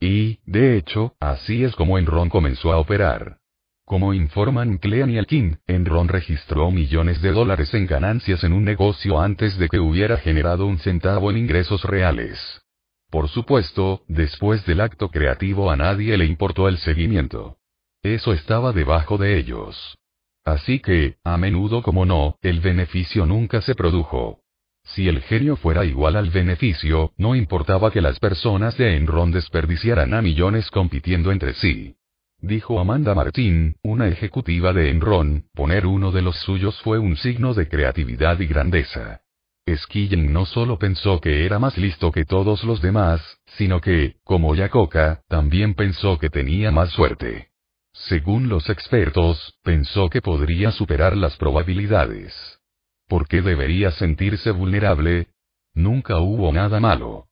Y, 0.00 0.38
de 0.46 0.76
hecho, 0.76 1.14
así 1.20 1.62
es 1.62 1.76
como 1.76 1.98
Enron 1.98 2.30
comenzó 2.30 2.72
a 2.72 2.78
operar. 2.78 3.38
Como 3.84 4.14
informan 4.14 4.78
Clean 4.78 5.10
y 5.10 5.18
Alkin, 5.18 5.58
Enron 5.66 6.08
registró 6.08 6.70
millones 6.70 7.20
de 7.20 7.32
dólares 7.32 7.74
en 7.74 7.86
ganancias 7.86 8.42
en 8.44 8.52
un 8.52 8.64
negocio 8.64 9.20
antes 9.20 9.58
de 9.58 9.68
que 9.68 9.80
hubiera 9.80 10.16
generado 10.16 10.66
un 10.66 10.78
centavo 10.78 11.30
en 11.30 11.36
ingresos 11.36 11.82
reales. 11.84 12.62
Por 13.10 13.28
supuesto, 13.28 14.02
después 14.06 14.64
del 14.64 14.80
acto 14.80 15.10
creativo 15.10 15.70
a 15.70 15.76
nadie 15.76 16.16
le 16.16 16.24
importó 16.24 16.68
el 16.68 16.78
seguimiento. 16.78 17.58
Eso 18.02 18.32
estaba 18.32 18.72
debajo 18.72 19.18
de 19.18 19.36
ellos. 19.36 19.98
Así 20.50 20.80
que, 20.80 21.14
a 21.22 21.36
menudo 21.36 21.80
como 21.80 22.04
no, 22.04 22.36
el 22.42 22.58
beneficio 22.60 23.24
nunca 23.24 23.60
se 23.60 23.76
produjo. 23.76 24.40
Si 24.82 25.06
el 25.08 25.22
genio 25.22 25.54
fuera 25.54 25.84
igual 25.84 26.16
al 26.16 26.30
beneficio, 26.30 27.12
no 27.16 27.36
importaba 27.36 27.92
que 27.92 28.00
las 28.00 28.18
personas 28.18 28.76
de 28.76 28.96
Enron 28.96 29.30
desperdiciaran 29.30 30.12
a 30.12 30.22
millones 30.22 30.68
compitiendo 30.70 31.30
entre 31.30 31.54
sí. 31.54 31.94
Dijo 32.40 32.80
Amanda 32.80 33.14
Martín, 33.14 33.76
una 33.84 34.08
ejecutiva 34.08 34.72
de 34.72 34.90
Enron, 34.90 35.44
poner 35.54 35.86
uno 35.86 36.10
de 36.10 36.22
los 36.22 36.36
suyos 36.40 36.80
fue 36.80 36.98
un 36.98 37.16
signo 37.16 37.54
de 37.54 37.68
creatividad 37.68 38.40
y 38.40 38.46
grandeza. 38.46 39.20
Skillen 39.72 40.32
no 40.32 40.46
solo 40.46 40.80
pensó 40.80 41.20
que 41.20 41.46
era 41.46 41.60
más 41.60 41.78
listo 41.78 42.10
que 42.10 42.24
todos 42.24 42.64
los 42.64 42.82
demás, 42.82 43.20
sino 43.56 43.80
que, 43.80 44.16
como 44.24 44.56
Yacoca, 44.56 45.22
también 45.28 45.74
pensó 45.74 46.18
que 46.18 46.28
tenía 46.28 46.72
más 46.72 46.90
suerte. 46.90 47.49
Según 47.92 48.48
los 48.48 48.68
expertos, 48.68 49.58
pensó 49.62 50.08
que 50.08 50.22
podría 50.22 50.70
superar 50.70 51.16
las 51.16 51.36
probabilidades. 51.36 52.60
¿Por 53.08 53.26
qué 53.26 53.42
debería 53.42 53.90
sentirse 53.90 54.52
vulnerable? 54.52 55.28
Nunca 55.74 56.18
hubo 56.18 56.52
nada 56.52 56.80
malo. 56.80 57.26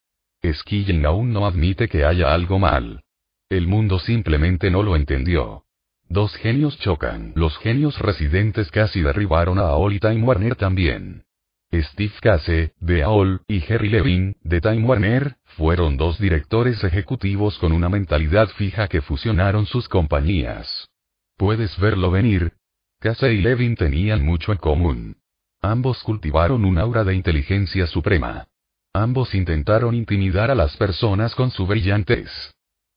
Skillen 0.44 1.05
aún 1.07 1.33
no 1.33 1.47
admite 1.47 1.89
que 1.89 2.05
haya 2.05 2.33
algo 2.33 2.58
mal. 2.58 3.03
El 3.49 3.67
mundo 3.67 3.99
simplemente 3.99 4.71
no 4.71 4.83
lo 4.83 4.97
entendió. 4.97 5.65
Dos 6.08 6.35
genios 6.37 6.78
chocan. 6.78 7.33
Los 7.35 7.57
genios 7.58 7.99
residentes 7.99 8.71
casi 8.71 9.01
derribaron 9.01 9.58
a 9.58 9.69
Aol 9.69 9.94
y 9.94 10.01
Warner 10.23 10.57
también. 10.57 11.24
Steve 11.72 12.15
Case, 12.20 12.72
de 12.81 13.02
AOL, 13.02 13.42
y 13.47 13.60
Jerry 13.60 13.90
Levin, 13.90 14.36
de 14.42 14.60
Time 14.60 14.84
Warner, 14.84 15.36
fueron 15.44 15.97
dos 15.97 16.18
directores 16.18 16.83
ejecutivos 16.83 17.58
con 17.58 17.72
una 17.72 17.88
mentalidad 17.88 18.49
fija 18.49 18.88
que 18.88 19.02
fusionaron 19.02 19.67
sus 19.67 19.88
compañías. 19.88 20.88
¿Puedes 21.36 21.78
verlo 21.78 22.10
venir? 22.10 22.54
Case 23.01 23.33
y 23.33 23.42
Levin 23.42 23.76
tenían 23.76 24.24
mucho 24.24 24.52
en 24.52 24.58
común. 24.58 25.17
Ambos 25.60 26.02
cultivaron 26.02 26.65
un 26.65 26.78
aura 26.78 27.04
de 27.04 27.15
inteligencia 27.15 27.86
suprema. 27.86 28.49
Ambos 28.94 29.34
intentaron 29.34 29.94
intimidar 29.94 30.51
a 30.51 30.54
las 30.54 30.76
personas 30.76 31.34
con 31.34 31.51
su 31.51 31.67
brillantez. 31.67 32.31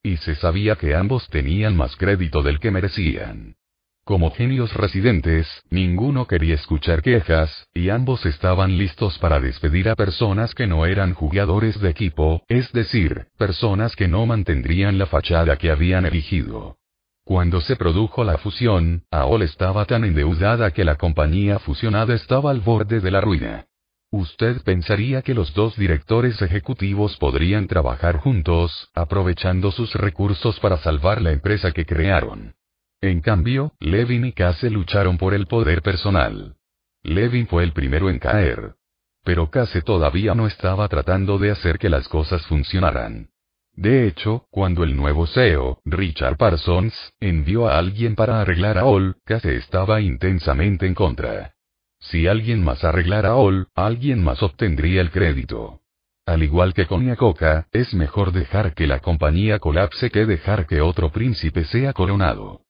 Y 0.01 0.17
se 0.17 0.35
sabía 0.35 0.75
que 0.77 0.95
ambos 0.95 1.27
tenían 1.29 1.75
más 1.75 1.95
crédito 1.95 2.41
del 2.41 2.59
que 2.59 2.71
merecían. 2.71 3.55
Como 4.03 4.31
genios 4.31 4.73
residentes, 4.73 5.47
ninguno 5.69 6.25
quería 6.25 6.55
escuchar 6.55 7.03
quejas, 7.03 7.67
y 7.73 7.89
ambos 7.89 8.25
estaban 8.25 8.77
listos 8.77 9.19
para 9.19 9.39
despedir 9.39 9.89
a 9.89 9.95
personas 9.95 10.55
que 10.55 10.65
no 10.65 10.87
eran 10.87 11.13
jugadores 11.13 11.79
de 11.79 11.89
equipo, 11.89 12.43
es 12.47 12.71
decir, 12.71 13.27
personas 13.37 13.95
que 13.95 14.07
no 14.07 14.25
mantendrían 14.25 14.97
la 14.97 15.05
fachada 15.05 15.55
que 15.57 15.69
habían 15.69 16.07
elegido. 16.07 16.77
Cuando 17.23 17.61
se 17.61 17.75
produjo 17.75 18.23
la 18.23 18.39
fusión, 18.39 19.03
AOL 19.11 19.43
estaba 19.43 19.85
tan 19.85 20.03
endeudada 20.03 20.71
que 20.71 20.83
la 20.83 20.95
compañía 20.95 21.59
fusionada 21.59 22.15
estaba 22.15 22.49
al 22.49 22.61
borde 22.61 23.01
de 23.01 23.11
la 23.11 23.21
ruina. 23.21 23.67
Usted 24.09 24.63
pensaría 24.63 25.21
que 25.21 25.35
los 25.35 25.53
dos 25.53 25.77
directores 25.77 26.41
ejecutivos 26.41 27.15
podrían 27.17 27.67
trabajar 27.67 28.17
juntos, 28.17 28.89
aprovechando 28.95 29.71
sus 29.71 29.93
recursos 29.93 30.59
para 30.59 30.77
salvar 30.77 31.21
la 31.21 31.31
empresa 31.31 31.71
que 31.71 31.85
crearon. 31.85 32.55
En 33.01 33.21
cambio, 33.21 33.73
Levin 33.79 34.25
y 34.25 34.31
Case 34.31 34.69
lucharon 34.69 35.17
por 35.17 35.33
el 35.33 35.47
poder 35.47 35.81
personal. 35.81 36.55
Levin 37.01 37.47
fue 37.47 37.63
el 37.63 37.73
primero 37.73 38.11
en 38.11 38.19
caer. 38.19 38.75
Pero 39.23 39.49
Case 39.49 39.81
todavía 39.81 40.35
no 40.35 40.45
estaba 40.45 40.87
tratando 40.87 41.39
de 41.39 41.49
hacer 41.49 41.79
que 41.79 41.89
las 41.89 42.07
cosas 42.07 42.45
funcionaran. 42.45 43.29
De 43.73 44.05
hecho, 44.05 44.45
cuando 44.51 44.83
el 44.83 44.95
nuevo 44.95 45.25
CEO, 45.25 45.81
Richard 45.83 46.37
Parsons, 46.37 46.93
envió 47.19 47.67
a 47.67 47.79
alguien 47.79 48.15
para 48.15 48.39
arreglar 48.39 48.77
a 48.77 48.85
All, 48.85 49.15
Case 49.25 49.55
estaba 49.55 49.99
intensamente 50.01 50.85
en 50.85 50.93
contra. 50.93 51.55
Si 51.99 52.27
alguien 52.27 52.63
más 52.63 52.83
arreglara 52.83 53.29
a 53.29 53.35
All, 53.35 53.67
alguien 53.73 54.23
más 54.23 54.43
obtendría 54.43 55.01
el 55.01 55.09
crédito. 55.09 55.81
Al 56.27 56.43
igual 56.43 56.75
que 56.75 56.85
con 56.85 57.03
Yacoca, 57.05 57.67
es 57.71 57.95
mejor 57.95 58.31
dejar 58.31 58.75
que 58.75 58.85
la 58.85 58.99
compañía 58.99 59.57
colapse 59.57 60.11
que 60.11 60.27
dejar 60.27 60.67
que 60.67 60.81
otro 60.81 61.11
príncipe 61.11 61.63
sea 61.63 61.93
coronado. 61.93 62.61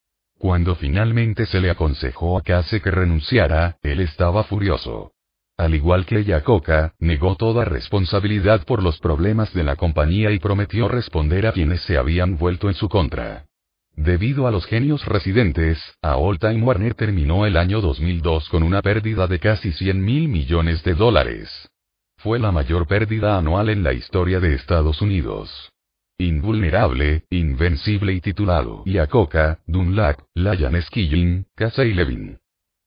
Cuando 0.41 0.73
finalmente 0.73 1.45
se 1.45 1.61
le 1.61 1.69
aconsejó 1.69 2.35
a 2.35 2.41
Case 2.41 2.81
que 2.81 2.89
renunciara, 2.89 3.77
él 3.83 3.99
estaba 3.99 4.43
furioso. 4.43 5.11
Al 5.55 5.75
igual 5.75 6.07
que 6.07 6.23
Yacoca, 6.23 6.95
negó 6.97 7.35
toda 7.35 7.63
responsabilidad 7.63 8.65
por 8.65 8.81
los 8.81 8.97
problemas 8.97 9.53
de 9.53 9.63
la 9.63 9.75
compañía 9.75 10.31
y 10.31 10.39
prometió 10.39 10.87
responder 10.87 11.45
a 11.45 11.51
quienes 11.51 11.83
se 11.83 11.95
habían 11.95 12.39
vuelto 12.39 12.69
en 12.69 12.73
su 12.73 12.89
contra. 12.89 13.45
Debido 13.95 14.47
a 14.47 14.51
los 14.51 14.65
genios 14.65 15.05
residentes, 15.05 15.77
All 16.01 16.39
Time 16.39 16.63
Warner 16.63 16.95
terminó 16.95 17.45
el 17.45 17.55
año 17.55 17.79
2002 17.79 18.49
con 18.49 18.63
una 18.63 18.81
pérdida 18.81 19.27
de 19.27 19.37
casi 19.37 19.71
100 19.71 20.03
mil 20.03 20.27
millones 20.27 20.83
de 20.83 20.95
dólares. 20.95 21.69
Fue 22.17 22.39
la 22.39 22.51
mayor 22.51 22.87
pérdida 22.87 23.37
anual 23.37 23.69
en 23.69 23.83
la 23.83 23.93
historia 23.93 24.39
de 24.39 24.55
Estados 24.55 25.03
Unidos 25.03 25.70
invulnerable, 26.27 27.25
invencible 27.29 28.13
y 28.13 28.21
titulado 28.21 28.83
Yacoca, 28.85 29.59
Dunlap, 29.65 30.19
Lion 30.35 30.81
Skilling, 30.81 31.45
Casa 31.55 31.83
y 31.83 31.93
Levin. 31.93 32.39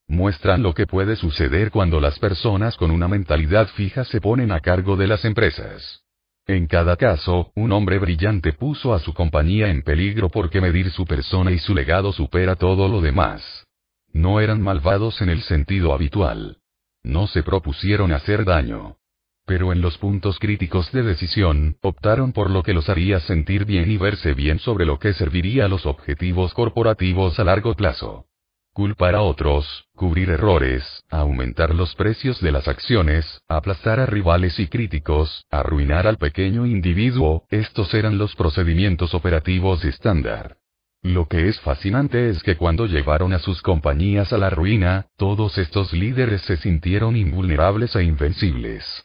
Muestran 0.06 0.62
lo 0.62 0.74
que 0.74 0.86
puede 0.86 1.16
suceder 1.16 1.70
cuando 1.70 2.00
las 2.00 2.18
personas 2.18 2.76
con 2.76 2.90
una 2.90 3.08
mentalidad 3.08 3.68
fija 3.68 4.04
se 4.04 4.20
ponen 4.20 4.52
a 4.52 4.60
cargo 4.60 4.96
de 4.96 5.06
las 5.06 5.24
empresas. 5.24 6.02
En 6.46 6.66
cada 6.66 6.96
caso, 6.96 7.52
un 7.54 7.72
hombre 7.72 7.98
brillante 7.98 8.52
puso 8.52 8.92
a 8.92 8.98
su 8.98 9.14
compañía 9.14 9.68
en 9.68 9.82
peligro 9.82 10.28
porque 10.28 10.60
medir 10.60 10.90
su 10.90 11.06
persona 11.06 11.52
y 11.52 11.58
su 11.58 11.74
legado 11.74 12.12
supera 12.12 12.54
todo 12.54 12.86
lo 12.88 13.00
demás. 13.00 13.66
No 14.12 14.40
eran 14.40 14.60
malvados 14.60 15.22
en 15.22 15.30
el 15.30 15.42
sentido 15.42 15.94
habitual. 15.94 16.58
No 17.02 17.26
se 17.26 17.42
propusieron 17.42 18.12
hacer 18.12 18.44
daño 18.44 18.98
pero 19.46 19.72
en 19.72 19.80
los 19.80 19.98
puntos 19.98 20.38
críticos 20.38 20.90
de 20.92 21.02
decisión, 21.02 21.76
optaron 21.82 22.32
por 22.32 22.50
lo 22.50 22.62
que 22.62 22.72
los 22.72 22.88
haría 22.88 23.20
sentir 23.20 23.64
bien 23.64 23.90
y 23.90 23.96
verse 23.96 24.34
bien 24.34 24.58
sobre 24.58 24.86
lo 24.86 24.98
que 24.98 25.12
serviría 25.12 25.66
a 25.66 25.68
los 25.68 25.86
objetivos 25.86 26.54
corporativos 26.54 27.38
a 27.38 27.44
largo 27.44 27.74
plazo. 27.74 28.26
Culpar 28.72 29.14
a 29.14 29.22
otros, 29.22 29.86
cubrir 29.94 30.30
errores, 30.30 31.04
aumentar 31.08 31.74
los 31.74 31.94
precios 31.94 32.40
de 32.40 32.50
las 32.50 32.66
acciones, 32.66 33.42
aplastar 33.46 34.00
a 34.00 34.06
rivales 34.06 34.58
y 34.58 34.66
críticos, 34.66 35.44
arruinar 35.48 36.08
al 36.08 36.16
pequeño 36.16 36.66
individuo, 36.66 37.44
estos 37.50 37.94
eran 37.94 38.18
los 38.18 38.34
procedimientos 38.34 39.14
operativos 39.14 39.84
estándar. 39.84 40.56
Lo 41.02 41.28
que 41.28 41.48
es 41.48 41.60
fascinante 41.60 42.30
es 42.30 42.42
que 42.42 42.56
cuando 42.56 42.86
llevaron 42.86 43.32
a 43.34 43.38
sus 43.38 43.62
compañías 43.62 44.32
a 44.32 44.38
la 44.38 44.50
ruina, 44.50 45.06
todos 45.18 45.58
estos 45.58 45.92
líderes 45.92 46.40
se 46.42 46.56
sintieron 46.56 47.14
invulnerables 47.14 47.94
e 47.94 48.02
invencibles. 48.02 49.04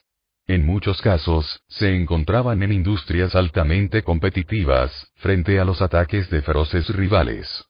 En 0.50 0.66
muchos 0.66 1.00
casos, 1.04 1.62
se 1.68 1.96
encontraban 1.96 2.64
en 2.64 2.72
industrias 2.72 3.36
altamente 3.36 4.02
competitivas, 4.02 5.12
frente 5.18 5.60
a 5.60 5.64
los 5.64 5.80
ataques 5.80 6.28
de 6.32 6.42
feroces 6.42 6.90
rivales. 6.90 7.66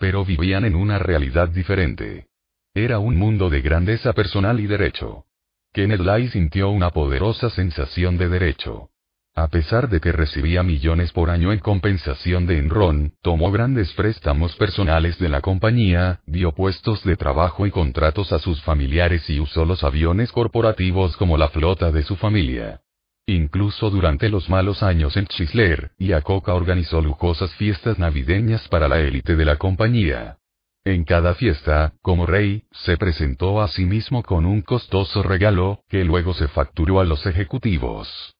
Pero 0.00 0.24
vivían 0.24 0.64
en 0.64 0.74
una 0.74 0.98
realidad 0.98 1.48
diferente. 1.48 2.26
Era 2.74 2.98
un 2.98 3.16
mundo 3.16 3.50
de 3.50 3.60
grandeza 3.60 4.14
personal 4.14 4.58
y 4.58 4.66
derecho. 4.66 5.26
Kenneth 5.72 6.00
Lai 6.00 6.26
sintió 6.26 6.70
una 6.70 6.90
poderosa 6.90 7.50
sensación 7.50 8.18
de 8.18 8.28
derecho. 8.28 8.90
A 9.36 9.48
pesar 9.48 9.88
de 9.88 10.00
que 10.00 10.12
recibía 10.12 10.62
millones 10.62 11.10
por 11.10 11.28
año 11.28 11.52
en 11.52 11.58
compensación 11.58 12.46
de 12.46 12.58
Enron, 12.58 13.14
tomó 13.20 13.50
grandes 13.50 13.92
préstamos 13.94 14.54
personales 14.54 15.18
de 15.18 15.28
la 15.28 15.40
compañía, 15.40 16.20
dio 16.24 16.52
puestos 16.52 17.02
de 17.02 17.16
trabajo 17.16 17.66
y 17.66 17.72
contratos 17.72 18.32
a 18.32 18.38
sus 18.38 18.62
familiares 18.62 19.28
y 19.28 19.40
usó 19.40 19.64
los 19.64 19.82
aviones 19.82 20.30
corporativos 20.30 21.16
como 21.16 21.36
la 21.36 21.48
flota 21.48 21.90
de 21.90 22.04
su 22.04 22.14
familia. 22.14 22.82
Incluso 23.26 23.90
durante 23.90 24.28
los 24.28 24.48
malos 24.48 24.84
años 24.84 25.16
en 25.16 25.26
Chrysler, 25.26 25.90
Iacocca 25.98 26.54
organizó 26.54 27.00
lujosas 27.00 27.52
fiestas 27.54 27.98
navideñas 27.98 28.68
para 28.68 28.86
la 28.86 29.00
élite 29.00 29.34
de 29.34 29.44
la 29.44 29.56
compañía. 29.56 30.38
En 30.84 31.02
cada 31.02 31.34
fiesta, 31.34 31.94
como 32.02 32.26
rey, 32.26 32.64
se 32.70 32.96
presentó 32.96 33.62
a 33.62 33.66
sí 33.66 33.84
mismo 33.84 34.22
con 34.22 34.46
un 34.46 34.60
costoso 34.60 35.24
regalo, 35.24 35.80
que 35.88 36.04
luego 36.04 36.34
se 36.34 36.46
facturó 36.46 37.00
a 37.00 37.04
los 37.04 37.26
ejecutivos. 37.26 38.33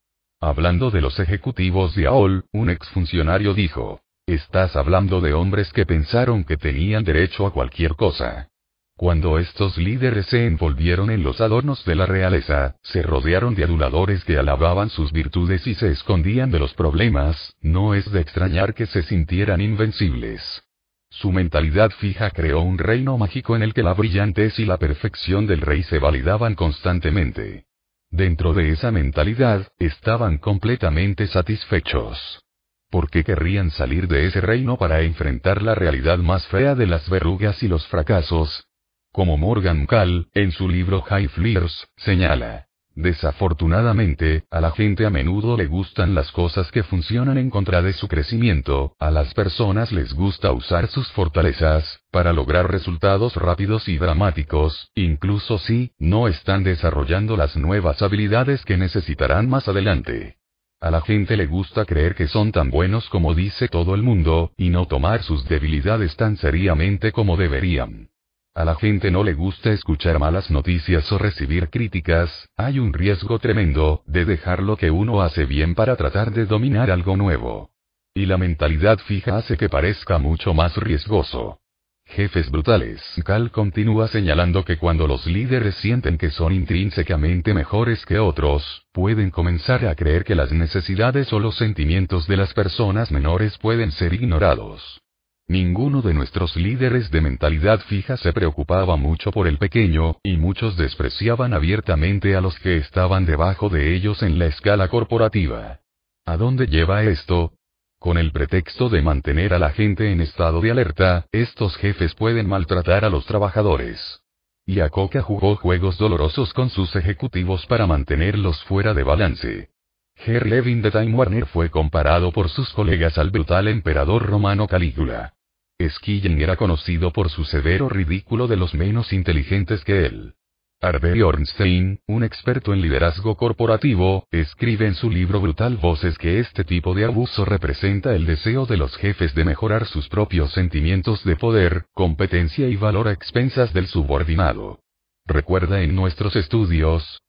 Hablando 0.47 0.91
de 0.91 1.01
los 1.01 1.19
ejecutivos 1.21 1.95
de 1.95 2.07
AOL, 2.07 2.45
un 2.53 2.69
exfuncionario 2.69 3.55
dijo, 3.55 4.03
Estás 4.27 4.77
hablando 4.77 5.23
de 5.23 5.33
hombres 5.33 5.73
que 5.73 5.87
pensaron 5.87 6.45
que 6.45 6.59
tenían 6.59 7.03
derecho 7.03 7.47
a 7.47 7.51
cualquier 7.51 7.95
cosa. 7.95 8.51
Cuando 8.95 9.39
estos 9.39 9.79
líderes 9.79 10.27
se 10.27 10.45
envolvieron 10.45 11.09
en 11.09 11.23
los 11.23 11.41
adornos 11.41 11.83
de 11.87 11.95
la 11.95 12.05
realeza, 12.05 12.77
se 12.83 13.01
rodearon 13.01 13.55
de 13.55 13.65
aduladores 13.65 14.23
que 14.25 14.37
alababan 14.37 14.91
sus 14.91 15.13
virtudes 15.13 15.67
y 15.67 15.75
se 15.77 15.91
escondían 15.91 16.51
de 16.51 16.59
los 16.59 16.75
problemas, 16.75 17.57
no 17.63 17.95
es 17.95 18.13
de 18.13 18.21
extrañar 18.21 18.75
que 18.75 18.85
se 18.85 19.03
sintieran 19.03 19.63
invencibles. 19.63 20.63
Su 21.09 21.33
mentalidad 21.33 21.91
fija 21.91 22.29
creó 22.29 22.61
un 22.61 22.77
reino 22.77 23.17
mágico 23.17 23.57
en 23.57 23.63
el 23.63 23.73
que 23.73 23.83
la 23.83 23.95
brillantez 23.95 24.59
y 24.59 24.67
la 24.67 24.77
perfección 24.77 25.47
del 25.47 25.63
rey 25.63 25.85
se 25.85 25.99
validaban 25.99 26.55
constantemente. 26.55 27.65
Dentro 28.15 28.55
de 28.55 28.71
esa 28.71 28.93
mentalidad, 28.93 29.67
estaban 29.77 30.39
completamente 30.39 31.27
satisfechos. 31.27 32.45
¿Por 32.89 33.11
qué 33.11 33.25
querrían 33.25 33.73
salir 33.73 34.07
de 34.07 34.27
ese 34.27 34.41
reino 34.41 34.77
para 34.77 35.01
enfrentar 35.01 35.63
la 35.63 35.75
realidad 35.75 36.19
más 36.19 36.47
fea 36.47 36.77
de 36.77 36.87
las 36.87 37.11
verrugas 37.11 37.61
y 37.65 37.67
los 37.67 37.85
fracasos? 37.89 38.69
Como 39.11 39.37
Morgan 39.37 39.87
Call, 39.87 40.29
en 40.33 40.53
su 40.53 40.69
libro 40.69 41.03
High 41.03 41.27
Flyers, 41.27 41.89
señala. 41.97 42.69
Desafortunadamente, 42.97 44.45
a 44.51 44.61
la 44.61 44.71
gente 44.71 45.05
a 45.05 45.11
menudo 45.11 45.57
le 45.57 45.67
gustan 45.67 46.15
las 46.15 46.31
cosas 46.31 46.71
que 46.71 46.85
funcionan 46.85 47.39
en 47.39 47.51
contra 47.51 47.83
de 47.83 47.93
su 47.93 48.07
crecimiento, 48.07 48.95
a 49.01 49.11
las 49.11 49.35
personas 49.35 49.91
les 49.91 50.13
gusta 50.15 50.53
usar 50.53 50.87
sus 50.87 51.11
fortalezas, 51.11 52.01
para 52.13 52.33
lograr 52.33 52.71
resultados 52.71 53.35
rápidos 53.35 53.89
y 53.89 53.99
dramáticos, 53.99 54.93
incluso 54.95 55.59
si, 55.59 55.91
no 55.99 56.29
están 56.29 56.63
desarrollando 56.63 57.37
las 57.37 57.57
nuevas 57.57 58.01
habilidades 58.01 58.65
que 58.65 58.77
necesitarán 58.77 59.49
más 59.49 59.67
adelante. 59.67 60.37
A 60.81 60.91
la 60.93 61.01
gente 61.01 61.37
le 61.37 61.47
gusta 61.47 61.85
creer 61.87 62.15
que 62.15 62.29
son 62.29 62.53
tan 62.53 62.71
buenos 62.71 63.09
como 63.09 63.35
dice 63.35 63.67
todo 63.67 63.97
el 63.97 64.03
mundo, 64.03 64.53
y 64.57 64.71
no 64.71 64.87
tomar 64.87 65.23
sus 65.23 65.49
debilidades 65.49 66.15
tan 66.15 66.37
seriamente 66.37 67.11
como 67.11 67.37
deberían. 67.37 68.11
A 68.57 68.65
la 68.65 68.77
gente 68.77 69.11
no 69.11 69.25
le 69.25 69.35
gusta 69.35 69.73
escuchar 69.73 70.21
malas 70.21 70.49
noticias 70.49 71.11
o 71.11 71.19
recibir 71.19 71.71
críticas, 71.71 72.49
hay 72.57 72.79
un 72.79 72.93
riesgo 72.93 73.41
tremendo, 73.41 74.05
de 74.07 74.25
dejar 74.25 74.63
lo 74.63 74.77
que 74.77 74.93
uno 74.93 75.23
hace 75.23 75.45
bien 75.45 75.75
para 75.75 75.97
tratar 75.97 76.31
de 76.31 76.47
dominar 76.47 76.89
algo 76.89 77.17
nuevo. 77.17 77.71
Y 78.15 78.27
la 78.27 78.39
mentalidad 78.39 78.99
fija 78.99 79.39
hace 79.39 79.57
que 79.57 79.69
parezca 79.69 80.19
mucho 80.19 80.55
más 80.55 80.77
riesgoso. 80.77 81.59
Jefes 82.07 82.49
brutales. 82.49 83.03
Cal 83.25 83.51
continúa 83.51 84.07
señalando 84.07 84.65
que 84.65 84.77
cuando 84.77 85.09
los 85.09 85.27
líderes 85.27 85.75
sienten 85.77 86.17
que 86.17 86.31
son 86.31 86.53
intrínsecamente 86.53 87.55
mejores 87.55 88.07
que 88.07 88.21
otros, 88.21 88.87
pueden 88.93 89.31
comenzar 89.31 89.85
a 89.85 89.97
creer 89.97 90.23
que 90.23 90.37
las 90.37 90.53
necesidades 90.53 91.33
o 91.33 91.41
los 91.41 91.57
sentimientos 91.57 92.29
de 92.29 92.37
las 92.37 92.55
personas 92.55 93.11
menores 93.11 93.59
pueden 93.59 93.91
ser 93.91 94.15
ignorados. 94.15 95.04
Ninguno 95.47 96.01
de 96.01 96.15
nuestros 96.15 96.57
líderes 96.57 97.11
de 97.11 97.21
mentalidad 97.21 97.81
fija 97.81 98.17
se 98.17 98.33
preocupaba 98.33 98.97
mucho 98.97 99.31
por 99.31 99.47
el 99.47 99.59
pequeño, 99.59 100.17
y 100.23 100.39
muchos 100.39 100.77
despreciaban 100.79 101.53
abiertamente 101.53 102.35
a 102.35 102.41
los 102.41 102.59
que 102.61 102.79
estaban 102.79 103.27
debajo 103.27 103.69
de 103.69 103.95
ellos 103.95 104.23
en 104.23 104.39
la 104.39 104.47
escala 104.47 104.89
corporativa. 104.89 105.81
¿A 106.25 106.39
dónde 106.39 106.67
lleva 106.67 107.05
esto? 107.05 107.53
Con 107.99 108.17
el 108.17 108.33
pretexto 108.33 108.89
de 108.89 109.03
mantener 109.03 109.53
a 109.53 109.59
la 109.59 109.71
gente 109.71 110.11
en 110.11 110.23
estado 110.23 110.63
de 110.63 110.71
alerta, 110.71 111.27
estos 111.31 111.77
jefes 111.77 112.15
pueden 112.15 112.49
maltratar 112.49 113.05
a 113.05 113.11
los 113.11 113.27
trabajadores. 113.27 114.21
Yacoca 114.67 115.21
jugó 115.21 115.57
juegos 115.57 115.99
dolorosos 115.99 116.55
con 116.55 116.71
sus 116.71 116.97
ejecutivos 116.97 117.67
para 117.67 117.87
mantenerlos 117.87 118.65
fuera 118.65 118.95
de 118.95 119.03
balance. 119.03 119.74
Herr 120.17 120.47
Levin 120.47 120.81
de 120.81 120.91
Time 120.91 121.15
Warner 121.15 121.47
fue 121.47 121.71
comparado 121.71 122.33
por 122.33 122.49
sus 122.49 122.71
colegas 122.73 123.19
al 123.19 123.31
brutal 123.31 123.69
emperador 123.69 124.27
romano 124.27 124.67
Calígula. 124.67 125.35
Skillen 125.83 126.41
era 126.41 126.57
conocido 126.57 127.13
por 127.13 127.29
su 127.29 127.45
severo 127.45 127.89
ridículo 127.89 128.47
de 128.47 128.57
los 128.57 128.75
menos 128.75 129.13
inteligentes 129.13 129.85
que 129.85 130.07
él. 130.07 130.35
Harvey 130.81 131.23
Ornstein, 131.23 132.01
un 132.07 132.25
experto 132.25 132.75
en 132.75 132.83
liderazgo 132.83 133.37
corporativo, 133.37 134.27
escribe 134.31 134.87
en 134.87 134.95
su 134.95 135.11
libro 135.11 135.41
Brutal 135.41 135.79
Voces 135.79 136.19
que 136.19 136.39
este 136.41 136.63
tipo 136.63 136.95
de 136.95 137.07
abuso 137.07 137.45
representa 137.45 138.15
el 138.15 138.27
deseo 138.27 138.67
de 138.67 138.77
los 138.77 138.95
jefes 138.97 139.35
de 139.35 139.45
mejorar 139.45 139.87
sus 139.87 140.09
propios 140.09 140.53
sentimientos 140.53 141.25
de 141.25 141.37
poder, 141.37 141.87
competencia 141.95 142.69
y 142.69 142.77
valor 142.77 143.09
a 143.09 143.13
expensas 143.13 143.73
del 143.73 143.87
subordinado. 143.87 144.81
Recuerda 145.27 145.81
en 145.81 145.95
nuestros 145.95 146.37
estudios, 146.37 147.23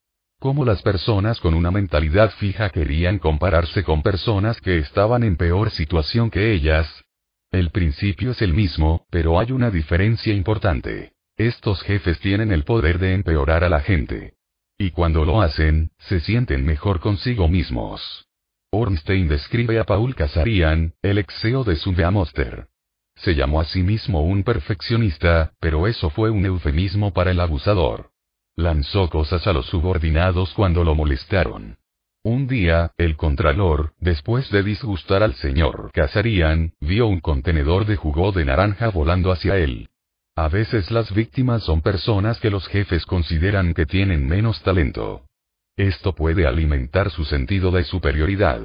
cómo 0.45 0.63
las 0.63 0.83
personas 0.83 1.39
con 1.39 1.55
una 1.55 1.71
mentalidad 1.71 2.29
fija 2.29 2.69
querían 2.69 3.17
compararse 3.17 3.83
con 3.83 4.03
personas 4.03 4.61
que 4.61 4.77
estaban 4.77 5.23
en 5.23 5.37
peor 5.37 5.71
situación 5.71 6.29
que 6.29 6.53
ellas. 6.53 6.87
El 7.51 7.71
principio 7.71 8.29
es 8.29 8.43
el 8.43 8.53
mismo, 8.53 9.07
pero 9.09 9.39
hay 9.39 9.51
una 9.51 9.71
diferencia 9.71 10.35
importante. 10.35 11.13
Estos 11.35 11.81
jefes 11.81 12.19
tienen 12.19 12.51
el 12.51 12.63
poder 12.63 12.99
de 12.99 13.15
empeorar 13.15 13.63
a 13.63 13.69
la 13.69 13.79
gente. 13.79 14.35
Y 14.77 14.91
cuando 14.91 15.25
lo 15.25 15.41
hacen, 15.41 15.89
se 15.97 16.19
sienten 16.19 16.63
mejor 16.63 16.99
consigo 16.99 17.47
mismos. 17.47 18.27
Ornstein 18.69 19.27
describe 19.27 19.79
a 19.79 19.83
Paul 19.83 20.13
Kazarian, 20.13 20.93
el 21.01 21.17
exeo 21.17 21.63
de 21.63 21.75
Monster. 22.11 22.67
Se 23.15 23.33
llamó 23.33 23.61
a 23.61 23.65
sí 23.65 23.81
mismo 23.81 24.21
un 24.23 24.43
perfeccionista, 24.43 25.53
pero 25.59 25.87
eso 25.87 26.11
fue 26.11 26.29
un 26.29 26.45
eufemismo 26.45 27.13
para 27.13 27.31
el 27.31 27.39
abusador. 27.39 28.11
Lanzó 28.57 29.09
cosas 29.09 29.45
a 29.47 29.53
los 29.53 29.65
subordinados 29.65 30.53
cuando 30.53 30.85
lo 30.85 30.95
molestaron. 30.95 31.77
Un 32.23 32.47
día, 32.47 32.93
el 32.97 33.17
contralor, 33.17 33.93
después 33.99 34.49
de 34.49 34.63
disgustar 34.63 35.23
al 35.23 35.35
señor 35.35 35.91
Casarian, 35.93 36.73
vio 36.79 37.05
un 37.07 37.19
contenedor 37.19 37.85
de 37.85 37.97
jugo 37.97 38.31
de 38.31 38.45
naranja 38.45 38.89
volando 38.89 39.31
hacia 39.31 39.57
él. 39.57 39.89
A 40.37 40.47
veces 40.47 40.89
las 40.89 41.13
víctimas 41.13 41.63
son 41.63 41.81
personas 41.81 42.39
que 42.39 42.49
los 42.49 42.65
jefes 42.67 43.05
consideran 43.05 43.73
que 43.73 43.85
tienen 43.85 44.25
menos 44.27 44.61
talento. 44.63 45.25
Esto 45.75 46.15
puede 46.15 46.47
alimentar 46.47 47.11
su 47.11 47.25
sentido 47.25 47.71
de 47.71 47.83
superioridad. 47.83 48.61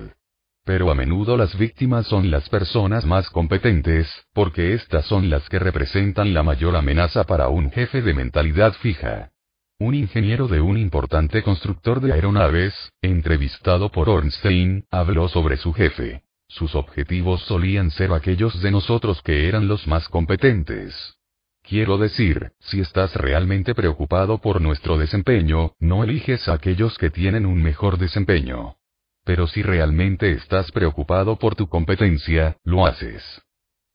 Pero 0.64 0.90
a 0.90 0.94
menudo 0.94 1.36
las 1.36 1.58
víctimas 1.58 2.06
son 2.06 2.30
las 2.30 2.48
personas 2.48 3.04
más 3.04 3.28
competentes, 3.28 4.08
porque 4.32 4.72
estas 4.74 5.04
son 5.06 5.30
las 5.30 5.48
que 5.48 5.58
representan 5.58 6.32
la 6.32 6.44
mayor 6.44 6.76
amenaza 6.76 7.24
para 7.24 7.48
un 7.48 7.72
jefe 7.72 8.02
de 8.02 8.14
mentalidad 8.14 8.72
fija. 8.74 9.32
Un 9.80 9.94
ingeniero 9.94 10.46
de 10.46 10.60
un 10.60 10.76
importante 10.76 11.42
constructor 11.42 12.02
de 12.02 12.12
aeronaves, 12.12 12.74
entrevistado 13.00 13.90
por 13.90 14.10
Ornstein, 14.10 14.84
habló 14.90 15.26
sobre 15.28 15.56
su 15.56 15.72
jefe. 15.72 16.22
Sus 16.48 16.74
objetivos 16.74 17.40
solían 17.44 17.90
ser 17.90 18.12
aquellos 18.12 18.60
de 18.60 18.70
nosotros 18.72 19.22
que 19.22 19.48
eran 19.48 19.68
los 19.68 19.86
más 19.86 20.06
competentes. 20.10 21.14
Quiero 21.62 21.96
decir, 21.96 22.52
si 22.58 22.80
estás 22.80 23.16
realmente 23.16 23.74
preocupado 23.74 24.36
por 24.36 24.60
nuestro 24.60 24.98
desempeño, 24.98 25.72
no 25.78 26.04
eliges 26.04 26.46
a 26.50 26.52
aquellos 26.52 26.98
que 26.98 27.08
tienen 27.08 27.46
un 27.46 27.62
mejor 27.62 27.96
desempeño. 27.96 28.76
Pero 29.24 29.46
si 29.46 29.62
realmente 29.62 30.30
estás 30.32 30.70
preocupado 30.72 31.36
por 31.36 31.54
tu 31.54 31.70
competencia, 31.70 32.58
lo 32.64 32.84
haces. 32.84 33.22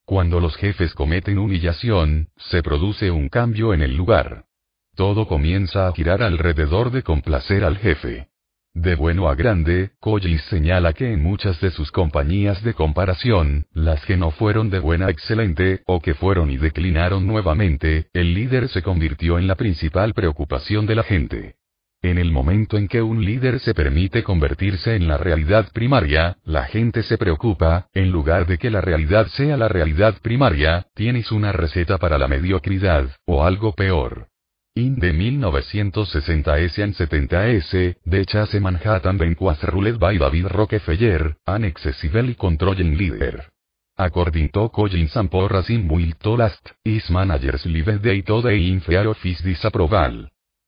Cuando 0.04 0.40
los 0.40 0.56
jefes 0.56 0.96
cometen 0.96 1.38
humillación, 1.38 2.30
se 2.38 2.64
produce 2.64 3.12
un 3.12 3.30
cambio 3.30 3.72
en 3.72 3.84
el 3.84 3.96
lugar. 3.96 4.46
Todo 4.96 5.28
comienza 5.28 5.88
a 5.88 5.94
girar 5.94 6.24
alrededor 6.24 6.90
de 6.90 7.04
complacer 7.04 7.66
al 7.66 7.78
jefe. 7.78 8.30
De 8.74 8.96
bueno 8.96 9.28
a 9.30 9.36
grande, 9.36 9.92
Collins 10.00 10.42
señala 10.44 10.94
que 10.94 11.12
en 11.12 11.22
muchas 11.22 11.60
de 11.60 11.70
sus 11.72 11.92
compañías 11.92 12.64
de 12.64 12.74
comparación, 12.74 13.68
las 13.74 14.06
que 14.06 14.16
no 14.16 14.32
fueron 14.32 14.70
de 14.70 14.80
buena 14.80 15.10
excelente, 15.10 15.82
o 15.86 16.02
que 16.02 16.14
fueron 16.14 16.50
y 16.50 16.58
declinaron 16.58 17.28
nuevamente, 17.28 18.08
el 18.14 18.34
líder 18.34 18.70
se 18.70 18.82
convirtió 18.82 19.38
en 19.38 19.48
la 19.48 19.56
principal 19.56 20.14
preocupación 20.14 20.86
de 20.86 20.96
la 20.96 21.04
gente. 21.04 21.56
En 22.02 22.18
el 22.18 22.32
momento 22.32 22.78
en 22.78 22.88
que 22.88 23.02
un 23.02 23.26
líder 23.26 23.60
se 23.60 23.74
permite 23.74 24.24
convertirse 24.24 24.96
en 24.96 25.08
la 25.08 25.18
realidad 25.18 25.72
primaria, 25.74 26.38
la 26.46 26.66
gente 26.66 27.04
se 27.04 27.18
preocupa, 27.18 27.88
en 27.94 28.12
lugar 28.12 28.46
de 28.46 28.58
que 28.58 28.70
la 28.70 28.80
realidad 28.80 29.28
sea 29.28 29.58
la 29.58 29.68
realidad 29.68 30.16
primaria, 30.22 30.88
tienes 30.94 31.32
una 31.32 31.52
receta 31.52 31.98
para 31.98 32.18
la 32.18 32.28
mediocridad, 32.28 33.10
o 33.26 33.44
algo 33.44 33.74
peor. 33.74 34.28
In 34.78 35.00
de 35.00 35.14
1960s 35.14 36.82
and 36.82 36.94
70s, 36.94 37.96
de 38.04 38.26
Chase 38.26 38.60
Manhattan 38.60 39.16
Ben 39.16 39.34
was 39.40 39.64
ruled 39.64 39.98
by 39.98 40.18
David 40.18 40.52
Rockefeller, 40.52 41.38
an 41.46 41.64
accessible 41.64 42.36
controlling 42.36 42.98
leader. 42.98 43.54
According 43.98 44.50
to 44.50 44.70
Collins 44.70 45.16
and 45.16 45.30
Porras 45.30 45.70
in 45.70 45.88
will 45.88 46.12
to 46.22 46.36
last, 46.36 46.74
his 46.84 47.10
managers 47.10 47.66
live 47.66 48.02
day 48.02 48.22
to 48.22 48.42
day 48.42 48.68
in 48.68 48.82
of 49.08 49.22
his 49.24 49.40
disapproval. 49.40 50.28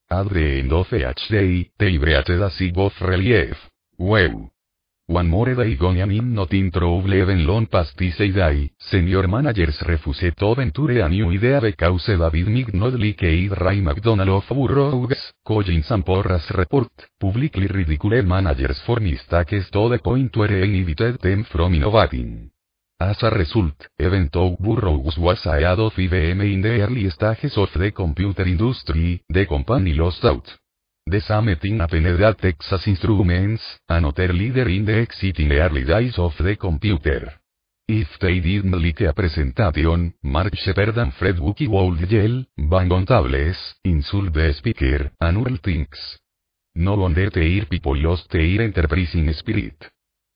At 0.10 0.30
the 0.30 0.60
end 0.60 0.72
of 0.72 0.94
each 0.94 1.28
day, 1.28 1.70
they 1.78 1.98
breathed 1.98 2.30
relief. 3.02 3.58
One 5.10 5.30
more 5.30 5.56
day 5.56 5.78
gone 5.78 6.02
I'm 6.02 6.34
not 6.34 6.54
in 6.54 6.70
trouble 6.70 7.14
even 7.14 7.48
long 7.48 7.68
past 7.68 7.98
this 7.98 8.18
day, 8.18 8.72
senior 8.78 9.26
managers 9.26 9.82
refuse 9.84 10.34
to 10.36 10.54
venture 10.54 11.00
a 11.00 11.08
new 11.08 11.32
idea 11.32 11.62
because 11.62 12.08
David 12.08 12.48
McNodley 12.48 13.18
Keith 13.18 13.54
Ray 13.54 13.80
McDonald 13.80 14.28
of 14.28 14.50
Burroughs, 14.50 15.32
Collins 15.46 15.90
and 15.92 16.06
Porras 16.06 16.52
report, 16.52 16.92
publicly 17.18 17.68
ridicule 17.68 18.22
managers 18.22 18.82
for 18.86 19.00
mistakes 19.00 19.70
to 19.72 19.88
the 19.88 20.00
point 20.00 20.36
where 20.36 20.62
inhibited 20.62 21.22
them 21.22 21.46
from 21.46 21.74
innovating. 21.76 22.52
As 23.00 23.24
a 23.24 23.30
result, 23.30 23.88
even 23.98 24.30
though 24.34 24.58
Burroughs 24.60 25.18
was 25.18 25.46
ahead 25.46 25.80
of 25.80 25.94
IBM 25.94 26.42
in 26.54 26.62
the 26.62 26.82
early 26.82 27.10
stages 27.12 27.56
of 27.56 27.72
the 27.74 27.92
computer 27.92 28.44
industry, 28.44 29.22
the 29.30 29.46
company 29.46 29.94
lost 29.94 30.26
out. 30.26 30.54
The 31.10 31.22
same 31.22 31.56
thing 31.56 31.80
happened 31.80 32.38
Texas 32.38 32.86
Instruments, 32.86 33.62
another 33.88 34.34
leader 34.34 34.68
in 34.68 34.84
the 34.84 34.98
exciting 34.98 35.54
early 35.54 35.86
days 35.86 36.20
of 36.20 36.36
the 36.38 36.58
computer. 36.58 37.32
If 37.88 38.20
they 38.20 38.42
didn't 38.42 38.74
like 38.74 39.00
a 39.00 39.14
presentation, 39.14 40.16
Mark 40.24 40.54
Shepard 40.58 40.98
and 40.98 41.14
Fred 41.14 41.38
Wookie 41.38 41.70
would 41.70 42.12
yell, 42.12 42.44
bang 42.58 42.92
on 42.92 43.06
tables, 43.06 43.76
insult 43.86 44.34
the 44.34 44.54
speaker, 44.54 45.10
and 45.22 45.38
all 45.38 45.58
things. 45.64 46.20
No 46.76 46.96
wonder 46.96 47.30
their 47.30 47.66
people 47.68 47.96
lost 47.96 48.30
their 48.30 48.62
enterprising 48.62 49.32
spirit. 49.32 49.78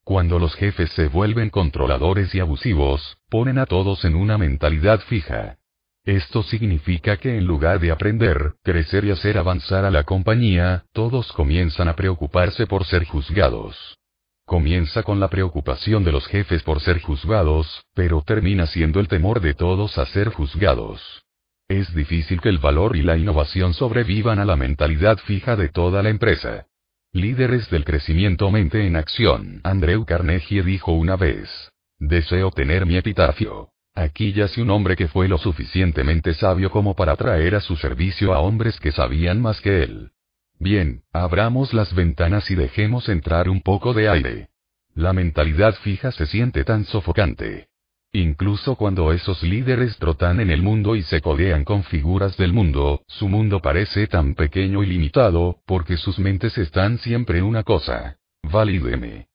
Cuando 0.06 0.40
los 0.40 0.56
jefes 0.56 0.90
se 0.92 1.10
vuelven 1.10 1.50
controladores 1.50 2.34
y 2.34 2.40
abusivos, 2.40 3.18
ponen 3.30 3.58
a 3.58 3.66
todos 3.66 4.06
en 4.06 4.16
una 4.16 4.38
mentalidad 4.38 5.02
fija. 5.02 5.58
Esto 6.04 6.42
significa 6.42 7.18
que 7.18 7.38
en 7.38 7.46
lugar 7.46 7.80
de 7.80 7.92
aprender, 7.92 8.56
crecer 8.64 9.06
y 9.06 9.12
hacer 9.12 9.38
avanzar 9.38 9.86
a 9.86 9.92
la 9.92 10.04
compañía, 10.04 10.86
todos 10.94 11.32
comienzan 11.34 11.88
a 11.88 11.96
preocuparse 11.96 12.66
por 12.66 12.86
ser 12.86 13.06
juzgados. 13.06 14.00
Comienza 14.46 15.04
con 15.04 15.20
la 15.20 15.30
preocupación 15.30 16.04
de 16.04 16.12
los 16.12 16.26
jefes 16.28 16.64
por 16.64 16.82
ser 16.82 17.02
juzgados, 17.02 17.86
pero 17.94 18.24
termina 18.24 18.66
siendo 18.66 19.00
el 19.00 19.08
temor 19.08 19.42
de 19.42 19.54
todos 19.54 19.98
a 20.00 20.06
ser 20.08 20.30
juzgados. 20.30 21.24
Es 21.70 21.94
difícil 21.94 22.42
que 22.42 22.50
el 22.50 22.58
valor 22.58 22.98
y 22.98 23.04
la 23.04 23.16
innovación 23.16 23.74
sobrevivan 23.74 24.40
a 24.40 24.46
la 24.46 24.56
mentalidad 24.56 25.20
fija 25.20 25.56
de 25.56 25.70
toda 25.70 26.02
la 26.02 26.10
empresa. 26.10 26.66
Líderes 27.14 27.70
del 27.70 27.86
crecimiento 27.86 28.50
mente 28.52 28.86
en 28.88 28.96
acción. 28.96 29.62
Andrew 29.64 30.04
Carnegie 30.06 30.64
dijo 30.64 30.94
una 30.94 31.16
vez. 31.16 31.72
Deseo 32.00 32.52
tener 32.52 32.86
mi 32.86 32.98
epitafio. 32.98 33.70
Aquí 33.94 34.32
yace 34.32 34.62
un 34.62 34.70
hombre 34.70 34.96
que 34.96 35.08
fue 35.08 35.28
lo 35.28 35.38
suficientemente 35.38 36.34
sabio 36.34 36.72
como 36.72 36.96
para 36.96 37.16
traer 37.16 37.56
a 37.56 37.62
su 37.62 37.76
servicio 37.76 38.34
a 38.34 38.40
hombres 38.40 38.80
que 38.80 38.92
sabían 38.92 39.42
más 39.42 39.60
que 39.60 39.84
él. 39.84 40.12
Bien, 40.60 41.04
abramos 41.12 41.74
las 41.74 41.94
ventanas 41.94 42.50
y 42.52 42.56
dejemos 42.56 43.10
entrar 43.10 43.50
un 43.50 43.62
poco 43.62 43.94
de 43.94 44.10
aire. 44.10 44.50
La 44.94 45.12
mentalidad 45.12 45.74
fija 45.76 46.12
se 46.12 46.26
siente 46.26 46.64
tan 46.64 46.86
sofocante. 46.86 47.68
Incluso 48.14 48.76
cuando 48.76 49.12
esos 49.14 49.42
líderes 49.42 49.98
trotan 49.98 50.40
en 50.42 50.52
el 50.52 50.62
mundo 50.62 50.96
y 50.96 51.02
se 51.02 51.22
codean 51.22 51.64
con 51.64 51.84
figuras 51.84 52.36
del 52.38 52.52
mundo, 52.52 53.04
su 53.08 53.30
mundo 53.30 53.62
parece 53.62 54.08
tan 54.08 54.36
pequeño 54.36 54.84
y 54.84 54.88
limitado, 54.88 55.62
porque 55.66 55.98
sus 55.98 56.20
mentes 56.20 56.58
están 56.58 56.98
siempre 56.98 57.42
una 57.42 57.64
cosa. 57.64 58.18
Valídeme. 58.44 59.31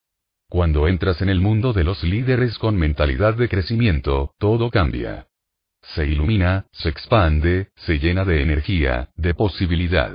Cuando 0.48 0.86
entras 0.86 1.20
en 1.22 1.28
el 1.28 1.40
mundo 1.40 1.72
de 1.72 1.84
los 1.84 2.02
líderes 2.04 2.58
con 2.58 2.76
mentalidad 2.76 3.34
de 3.34 3.48
crecimiento, 3.48 4.34
todo 4.38 4.70
cambia. 4.70 5.26
Se 5.94 6.06
ilumina, 6.06 6.66
se 6.72 6.88
expande, 6.88 7.68
se 7.76 7.98
llena 7.98 8.24
de 8.24 8.42
energía, 8.42 9.10
de 9.16 9.34
posibilidad. 9.34 10.12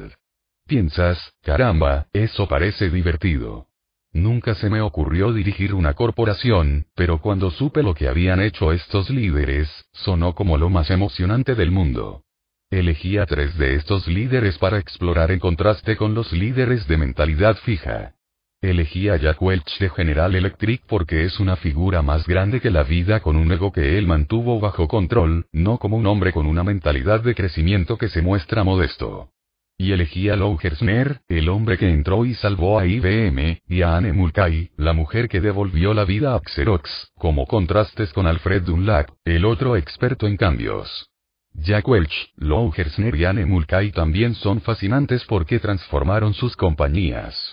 Piensas, 0.68 1.34
caramba, 1.42 2.08
eso 2.14 2.48
parece 2.48 2.90
divertido. 2.90 3.68
Nunca 4.14 4.56
se 4.56 4.70
me 4.70 4.82
ocurrió 4.82 5.32
dirigir 5.32 5.74
una 5.74 5.94
corporación, 5.94 6.88
pero 6.96 7.22
cuando 7.22 7.50
supe 7.52 7.84
lo 7.84 7.94
que 7.94 8.08
habían 8.08 8.42
hecho 8.42 8.72
estos 8.72 9.10
líderes, 9.10 9.70
sonó 9.94 10.36
como 10.36 10.58
lo 10.58 10.70
más 10.70 10.90
emocionante 10.92 11.56
del 11.56 11.72
mundo. 11.72 12.24
Elegí 12.70 13.18
a 13.18 13.26
tres 13.26 13.58
de 13.58 13.76
estos 13.76 14.08
líderes 14.08 14.58
para 14.58 14.80
explorar 14.80 15.32
en 15.32 15.40
contraste 15.40 15.98
con 15.98 16.14
los 16.14 16.32
líderes 16.32 16.88
de 16.88 16.98
mentalidad 16.98 17.58
fija. 17.58 18.16
Elegí 18.64 19.10
a 19.10 19.16
Jack 19.18 19.42
Welch 19.42 19.80
de 19.80 19.90
General 19.90 20.36
Electric 20.36 20.84
porque 20.86 21.24
es 21.24 21.40
una 21.40 21.56
figura 21.56 22.04
más 22.04 22.28
grande 22.28 22.62
que 22.62 22.70
la 22.70 22.84
vida 22.84 23.20
con 23.20 23.36
un 23.36 23.52
ego 23.52 23.72
que 23.72 23.98
él 23.98 24.06
mantuvo 24.06 24.60
bajo 24.60 24.88
control, 24.88 25.48
no 25.52 25.80
como 25.80 25.98
un 25.98 26.06
hombre 26.06 26.32
con 26.32 26.46
una 26.46 26.64
mentalidad 26.64 27.22
de 27.22 27.34
crecimiento 27.34 27.98
que 27.98 28.08
se 28.08 28.22
muestra 28.22 28.64
modesto. 28.64 29.32
Y 29.80 29.94
elegí 29.94 30.30
a 30.30 30.36
Lou 30.36 30.58
Gersner, 30.58 31.22
el 31.28 31.50
hombre 31.50 31.80
que 31.80 31.90
entró 31.90 32.24
y 32.24 32.36
salvó 32.36 32.78
a 32.78 32.86
IBM, 32.86 33.64
y 33.68 33.82
a 33.82 33.98
Anne 33.98 34.14
Mulcahy, 34.14 34.70
la 34.78 34.94
mujer 34.94 35.28
que 35.28 35.42
devolvió 35.42 35.96
la 35.96 36.06
vida 36.06 36.36
a 36.36 36.42
Xerox, 36.46 37.14
como 37.16 37.48
contrastes 37.48 38.14
con 38.14 38.28
Alfred 38.28 38.62
Dunlap, 38.62 39.10
el 39.26 39.46
otro 39.46 39.76
experto 39.76 40.28
en 40.28 40.38
cambios. 40.38 41.10
Jack 41.56 41.88
Welch, 41.88 42.32
Lou 42.36 42.70
Gersner 42.70 43.16
y 43.16 43.26
Anne 43.26 43.48
Mulcahy 43.48 43.92
también 43.92 44.36
son 44.36 44.62
fascinantes 44.62 45.26
porque 45.26 45.58
transformaron 45.58 46.36
sus 46.36 46.56
compañías. 46.56 47.51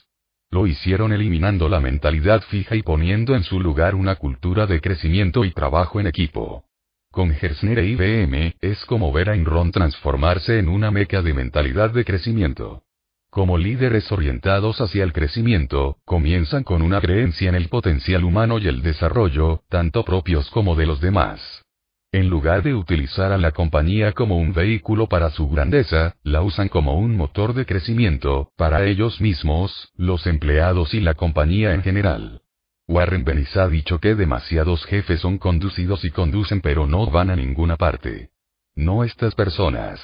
Lo 0.51 0.67
hicieron 0.67 1.13
eliminando 1.13 1.69
la 1.69 1.79
mentalidad 1.79 2.43
fija 2.43 2.75
y 2.75 2.83
poniendo 2.83 3.37
en 3.37 3.43
su 3.43 3.61
lugar 3.61 3.95
una 3.95 4.15
cultura 4.15 4.67
de 4.67 4.81
crecimiento 4.81 5.45
y 5.45 5.53
trabajo 5.53 6.01
en 6.01 6.07
equipo. 6.07 6.65
Con 7.11 7.31
Gersner 7.31 7.79
e 7.81 7.87
IBM, 7.89 8.55
es 8.61 8.85
como 8.87 9.13
ver 9.13 9.29
a 9.29 9.35
Enron 9.35 9.73
transformarse 9.73 10.59
en 10.59 10.69
una 10.69 10.91
meca 10.91 11.21
de 11.21 11.35
mentalidad 11.35 11.91
de 11.91 12.05
crecimiento. 12.05 12.83
Como 13.31 13.59
líderes 13.59 14.11
orientados 14.11 14.81
hacia 14.81 15.05
el 15.05 15.13
crecimiento, 15.13 15.99
comienzan 16.07 16.65
con 16.65 16.81
una 16.81 17.01
creencia 17.01 17.51
en 17.51 17.55
el 17.55 17.69
potencial 17.69 18.25
humano 18.25 18.59
y 18.59 18.69
el 18.69 18.81
desarrollo, 18.81 19.65
tanto 19.69 20.03
propios 20.03 20.49
como 20.51 20.77
de 20.77 20.87
los 20.87 21.01
demás. 21.03 21.63
En 22.11 22.31
lugar 22.31 22.63
de 22.63 22.75
utilizar 22.75 23.33
a 23.33 23.39
la 23.39 23.53
compañía 23.53 24.13
como 24.13 24.39
un 24.39 24.55
vehículo 24.55 25.09
para 25.09 25.29
su 25.31 25.49
grandeza, 25.49 26.17
la 26.23 26.41
usan 26.41 26.69
como 26.69 26.99
un 26.99 27.15
motor 27.15 27.53
de 27.53 27.67
crecimiento, 27.67 28.51
para 28.57 28.85
ellos 28.87 29.21
mismos, 29.21 29.93
los 29.95 30.27
empleados 30.27 30.95
y 30.95 31.01
la 31.01 31.15
compañía 31.15 31.75
en 31.75 31.83
general. 31.83 32.43
Warren 32.87 33.25
Bennis 33.25 33.55
ha 33.59 33.69
dicho 33.69 34.01
que 34.01 34.15
demasiados 34.15 34.87
jefes 34.87 35.21
son 35.21 35.37
conducidos 35.37 36.07
y 36.07 36.11
conducen 36.11 36.63
pero 36.63 36.87
no 36.87 37.11
van 37.11 37.29
a 37.29 37.37
ninguna 37.37 37.77
parte. 37.77 38.31
No 38.75 39.05
estas 39.05 39.35
personas. 39.35 40.01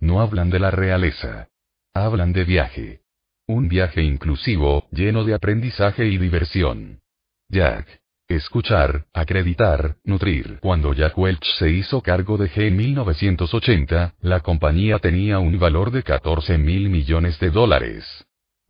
No 0.00 0.20
hablan 0.20 0.50
de 0.50 0.58
la 0.58 0.72
realeza. 0.72 1.48
Hablan 1.94 2.32
de 2.32 2.44
viaje. 2.44 3.02
Un 3.46 3.68
viaje 3.68 4.02
inclusivo, 4.02 4.88
lleno 4.90 5.22
de 5.22 5.34
aprendizaje 5.34 6.06
y 6.06 6.18
diversión. 6.18 7.00
Jack. 7.48 7.86
Escuchar, 8.28 9.06
acreditar, 9.14 9.96
nutrir. 10.04 10.58
Cuando 10.60 10.92
Jack 10.92 11.16
Welch 11.16 11.46
se 11.58 11.70
hizo 11.70 12.02
cargo 12.02 12.36
de 12.36 12.50
G 12.50 12.66
en 12.66 12.76
1980, 12.76 14.16
la 14.20 14.40
compañía 14.40 14.98
tenía 14.98 15.38
un 15.38 15.58
valor 15.58 15.90
de 15.90 16.02
14 16.02 16.58
mil 16.58 16.90
millones 16.90 17.40
de 17.40 17.48
dólares. 17.48 18.04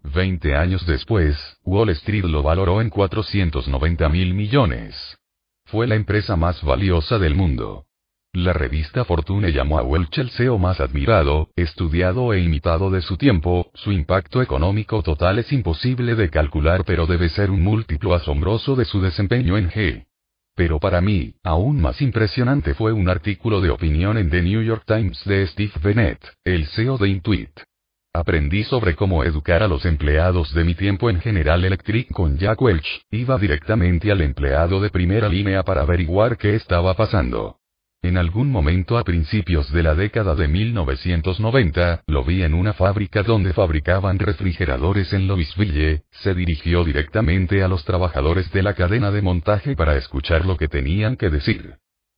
Veinte 0.05 0.55
años 0.55 0.87
después, 0.87 1.37
Wall 1.65 1.89
Street 1.89 2.23
lo 2.23 2.45
valoró 2.45 2.81
en 2.81 2.89
490 2.89 4.09
mil 4.09 4.33
millones. 4.33 5.19
Fue 5.65 5.89
la 5.89 5.97
empresa 5.97 6.37
más 6.37 6.63
valiosa 6.63 7.19
del 7.19 7.35
mundo. 7.35 7.88
La 8.39 8.53
revista 8.53 9.05
Fortune 9.05 9.51
llamó 9.51 9.81
a 9.81 9.83
Welch 9.83 10.17
el 10.19 10.31
CEO 10.31 10.59
más 10.59 10.79
admirado, 10.79 11.49
estudiado 11.57 12.33
e 12.33 12.41
imitado 12.41 12.89
de 12.89 13.03
su 13.03 13.17
tiempo, 13.17 13.73
su 13.75 13.91
impacto 13.91 14.41
económico 14.43 15.03
total 15.03 15.41
es 15.41 15.53
imposible 15.53 16.15
de 16.15 16.31
calcular 16.31 16.85
pero 16.85 17.09
debe 17.09 17.31
ser 17.31 17.51
un 17.51 17.65
múltiplo 17.65 18.15
asombroso 18.15 18.77
de 18.77 18.85
su 18.85 19.01
desempeño 19.01 19.59
en 19.59 19.71
G. 19.71 20.07
Pero 20.55 20.79
para 20.79 21.01
mí, 21.01 21.35
aún 21.43 21.81
más 21.81 22.01
impresionante 22.01 22.75
fue 22.75 22.93
un 22.93 23.09
artículo 23.09 23.61
de 23.61 23.71
opinión 23.71 24.17
en 24.17 24.31
The 24.31 24.43
New 24.43 24.63
York 24.63 24.85
Times 24.87 25.21
de 25.25 25.45
Steve 25.49 25.73
Bennett, 25.83 26.25
el 26.45 26.69
CEO 26.69 26.97
de 26.97 27.09
Intuit. 27.09 27.51
Aprendí 28.15 28.63
sobre 28.63 28.95
cómo 28.95 29.25
educar 29.25 29.65
a 29.65 29.69
los 29.69 29.85
empleados 29.85 30.55
de 30.55 30.63
mi 30.63 30.77
tiempo 30.77 31.11
en 31.11 31.21
General 31.21 31.65
Electric 31.65 32.13
con 32.13 32.39
Jack 32.39 32.63
Welch, 32.63 33.03
iba 33.11 33.37
directamente 33.37 34.13
al 34.13 34.21
empleado 34.21 34.81
de 34.81 34.91
primera 34.91 35.29
línea 35.29 35.65
para 35.65 35.83
averiguar 35.83 36.37
qué 36.39 36.55
estaba 36.55 36.95
pasando. 36.95 37.58
En 38.01 38.17
algún 38.17 38.53
momento 38.53 38.97
a 38.97 39.03
principios 39.03 39.73
de 39.73 39.83
la 39.83 39.97
década 39.97 40.37
de 40.37 40.47
1990, 40.47 42.05
lo 42.07 42.25
vi 42.25 42.45
en 42.45 42.55
una 42.55 42.73
fábrica 42.73 43.25
donde 43.25 43.53
fabricaban 43.53 44.21
refrigeradores 44.21 45.13
en 45.13 45.27
Louisville, 45.27 46.03
se 46.11 46.33
dirigió 46.33 46.85
directamente 46.85 47.63
a 47.65 47.69
los 47.69 47.85
trabajadores 47.85 48.53
de 48.53 48.63
la 48.63 48.75
cadena 48.75 49.11
de 49.11 49.21
montaje 49.21 49.75
para 49.75 49.97
escuchar 49.97 50.47
lo 50.47 50.57
que 50.57 50.69
tenían 50.69 51.17
que 51.17 51.29
decir. 51.29 51.75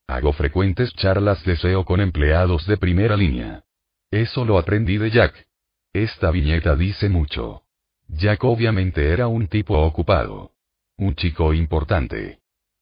Hago 0.06 0.34
frecuentes 0.34 0.92
charlas 0.94 1.42
de 1.44 1.56
SEO 1.56 1.86
con 1.86 2.00
empleados 2.00 2.66
de 2.66 2.76
primera 2.76 3.16
línea. 3.16 3.62
Eso 4.10 4.44
lo 4.44 4.58
aprendí 4.58 4.98
de 4.98 5.10
Jack. 5.10 5.46
Esta 5.94 6.30
viñeta 6.30 6.76
dice 6.76 7.08
mucho. 7.08 7.62
Jack 8.06 8.44
obviamente 8.44 9.08
era 9.08 9.28
un 9.28 9.46
tipo 9.48 9.78
ocupado. 9.78 10.52
Un 10.98 11.14
chico 11.14 11.54
importante 11.54 12.39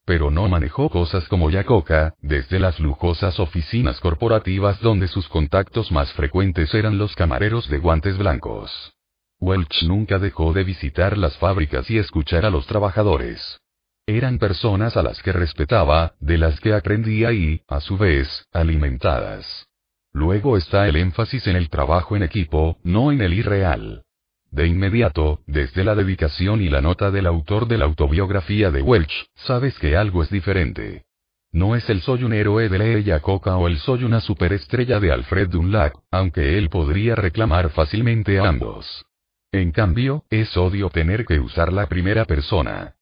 pero 0.09 0.31
no 0.31 0.49
manejó 0.49 0.89
cosas 0.89 1.29
como 1.29 1.51
Yacoca, 1.51 2.15
desde 2.23 2.59
las 2.59 2.81
lujosas 2.81 3.39
oficinas 3.39 4.01
corporativas 4.01 4.81
donde 4.81 5.07
sus 5.07 5.29
contactos 5.29 5.93
más 5.93 6.11
frecuentes 6.15 6.73
eran 6.73 6.97
los 6.97 7.15
camareros 7.15 7.69
de 7.69 7.77
guantes 7.77 8.17
blancos. 8.17 8.95
Welch 9.39 9.83
nunca 9.83 10.19
dejó 10.19 10.55
de 10.55 10.65
visitar 10.65 11.19
las 11.19 11.37
fábricas 11.37 11.91
y 11.91 11.99
escuchar 11.99 12.47
a 12.47 12.51
los 12.51 12.67
trabajadores. 12.67 13.61
Eran 14.07 14.39
personas 14.39 14.97
a 14.97 15.03
las 15.03 15.23
que 15.23 15.33
respetaba, 15.33 16.15
de 16.21 16.39
las 16.39 16.59
que 16.61 16.73
aprendía 16.73 17.31
y, 17.35 17.61
a 17.69 17.81
su 17.81 17.99
vez, 17.99 18.47
alimentadas. 18.51 19.67
Luego 20.15 20.57
está 20.57 20.89
el 20.89 20.97
énfasis 20.97 21.47
en 21.49 21.57
el 21.57 21.69
trabajo 21.69 22.17
en 22.17 22.23
equipo, 22.23 22.79
no 22.83 23.13
en 23.13 23.21
el 23.21 23.35
irreal. 23.35 24.05
De 24.51 24.67
inmediato, 24.67 25.41
desde 25.47 25.85
la 25.85 25.95
dedicación 25.95 26.63
y 26.63 26.69
la 26.69 26.81
nota 26.81 27.11
del 27.11 27.27
autor 27.27 27.69
de 27.69 27.79
la 27.79 27.85
autobiografía 27.85 28.71
de 28.71 28.83
Welch, 28.83 29.29
sabes 29.35 29.79
que 29.79 29.97
algo 29.97 30.23
es 30.23 30.31
diferente. 30.31 31.05
No 31.53 31.77
es 31.77 31.89
el 31.89 32.03
soy 32.03 32.25
un 32.25 32.33
héroe 32.33 32.69
de 32.69 32.79
Leia 32.79 33.21
Coca 33.21 33.57
o 33.57 33.69
el 33.69 33.79
soy 33.79 34.05
una 34.05 34.21
superestrella 34.21 35.01
de 35.01 35.13
Alfred 35.13 35.49
Dunlap, 35.49 35.95
aunque 36.11 36.59
él 36.59 36.69
podría 36.69 37.15
reclamar 37.15 37.71
fácilmente 37.71 38.39
a 38.39 38.49
ambos. 38.49 39.07
En 39.51 39.73
cambio, 39.73 40.25
es 40.29 40.55
odio 40.57 40.91
tener 40.91 41.25
que 41.25 41.41
usar 41.41 41.73
la 41.73 41.87
primera 41.87 42.27
persona. 42.27 42.98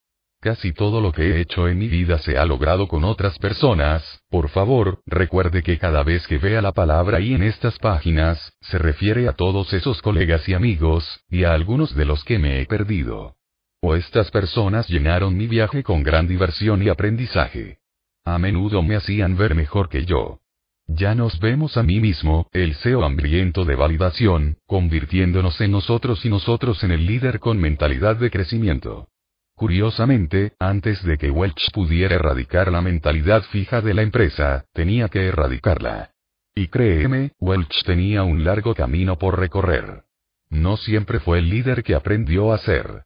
Casi 0.47 0.73
todo 0.73 1.01
lo 1.01 1.11
que 1.11 1.23
he 1.23 1.41
hecho 1.41 1.67
en 1.67 1.77
mi 1.77 1.89
vida 1.89 2.19
se 2.19 2.39
ha 2.39 2.45
logrado 2.45 2.87
con 2.87 3.03
otras 3.03 3.37
personas, 3.37 4.23
por 4.31 4.49
favor, 4.49 5.01
recuerde 5.05 5.61
que 5.65 5.77
cada 5.77 6.05
vez 6.05 6.25
que 6.29 6.39
vea 6.39 6.63
la 6.63 6.71
palabra 6.71 7.19
y 7.19 7.35
en 7.35 7.43
estas 7.43 7.81
páginas, 7.81 8.53
se 8.61 8.79
refiere 8.79 9.27
a 9.27 9.33
todos 9.33 9.73
esos 9.73 10.01
colegas 10.03 10.49
y 10.49 10.55
amigos, 10.55 11.25
y 11.29 11.43
a 11.43 11.53
algunos 11.53 11.97
de 11.97 12.05
los 12.05 12.23
que 12.23 12.39
me 12.39 12.61
he 12.61 12.67
perdido. 12.67 13.35
O 13.81 13.97
estas 13.97 14.31
personas 14.31 14.89
llenaron 14.89 15.37
mi 15.37 15.49
viaje 15.49 15.83
con 15.83 16.05
gran 16.05 16.29
diversión 16.29 16.81
y 16.81 16.91
aprendizaje. 16.91 17.79
A 18.25 18.39
menudo 18.39 18.85
me 18.85 18.95
hacían 18.95 19.37
ver 19.37 19.57
mejor 19.57 19.89
que 19.89 20.05
yo. 20.05 20.39
Ya 20.87 21.17
nos 21.17 21.41
vemos 21.41 21.77
a 21.77 21.83
mí 21.83 21.99
mismo, 21.99 22.49
el 22.53 22.77
CEO 22.77 23.05
hambriento 23.05 23.65
de 23.65 23.75
validación, 23.75 24.59
convirtiéndonos 24.67 25.61
en 25.61 25.73
nosotros 25.73 26.25
y 26.25 26.29
nosotros 26.29 26.85
en 26.85 26.93
el 26.93 27.05
líder 27.05 27.41
con 27.41 27.59
mentalidad 27.59 28.15
de 28.15 28.31
crecimiento. 28.31 29.09
Curiosamente, 29.57 30.53
antes 30.59 31.03
de 31.03 31.17
que 31.17 31.31
Welch 31.31 31.71
pudiera 31.73 32.15
erradicar 32.15 32.71
la 32.71 32.83
mentalidad 32.83 33.43
fija 33.45 33.81
de 33.81 33.95
la 33.95 34.03
empresa, 34.03 34.67
tenía 34.75 35.09
que 35.09 35.29
erradicarla. 35.29 36.11
Y 36.55 36.69
créeme, 36.69 37.33
Welch 37.41 37.83
tenía 37.85 38.23
un 38.23 38.45
largo 38.45 38.75
camino 38.75 39.19
por 39.19 39.39
recorrer. 39.39 40.03
No 40.51 40.77
siempre 40.77 41.21
fue 41.21 41.39
el 41.39 41.49
líder 41.49 41.83
que 41.85 41.95
aprendió 41.95 42.53
a 42.53 42.59
ser. 42.59 43.05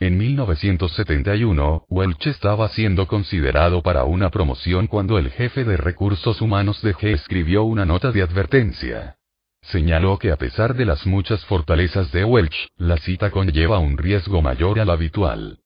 En 0.00 0.18
1971, 0.18 1.86
Welch 1.88 2.26
estaba 2.26 2.68
siendo 2.70 3.06
considerado 3.06 3.80
para 3.80 4.02
una 4.02 4.30
promoción 4.30 4.88
cuando 4.88 5.18
el 5.18 5.30
jefe 5.30 5.62
de 5.62 5.76
recursos 5.76 6.40
humanos 6.40 6.82
de 6.82 6.94
G 6.94 7.14
escribió 7.14 7.62
una 7.62 7.86
nota 7.86 8.10
de 8.10 8.22
advertencia. 8.22 9.18
Señaló 9.60 10.18
que 10.18 10.32
a 10.32 10.36
pesar 10.36 10.74
de 10.74 10.84
las 10.84 11.06
muchas 11.06 11.44
fortalezas 11.44 12.10
de 12.10 12.24
Welch, 12.24 12.66
la 12.76 12.96
cita 12.96 13.30
conlleva 13.30 13.78
un 13.78 13.96
riesgo 13.96 14.42
mayor 14.42 14.80
al 14.80 14.90
habitual. 14.90 15.61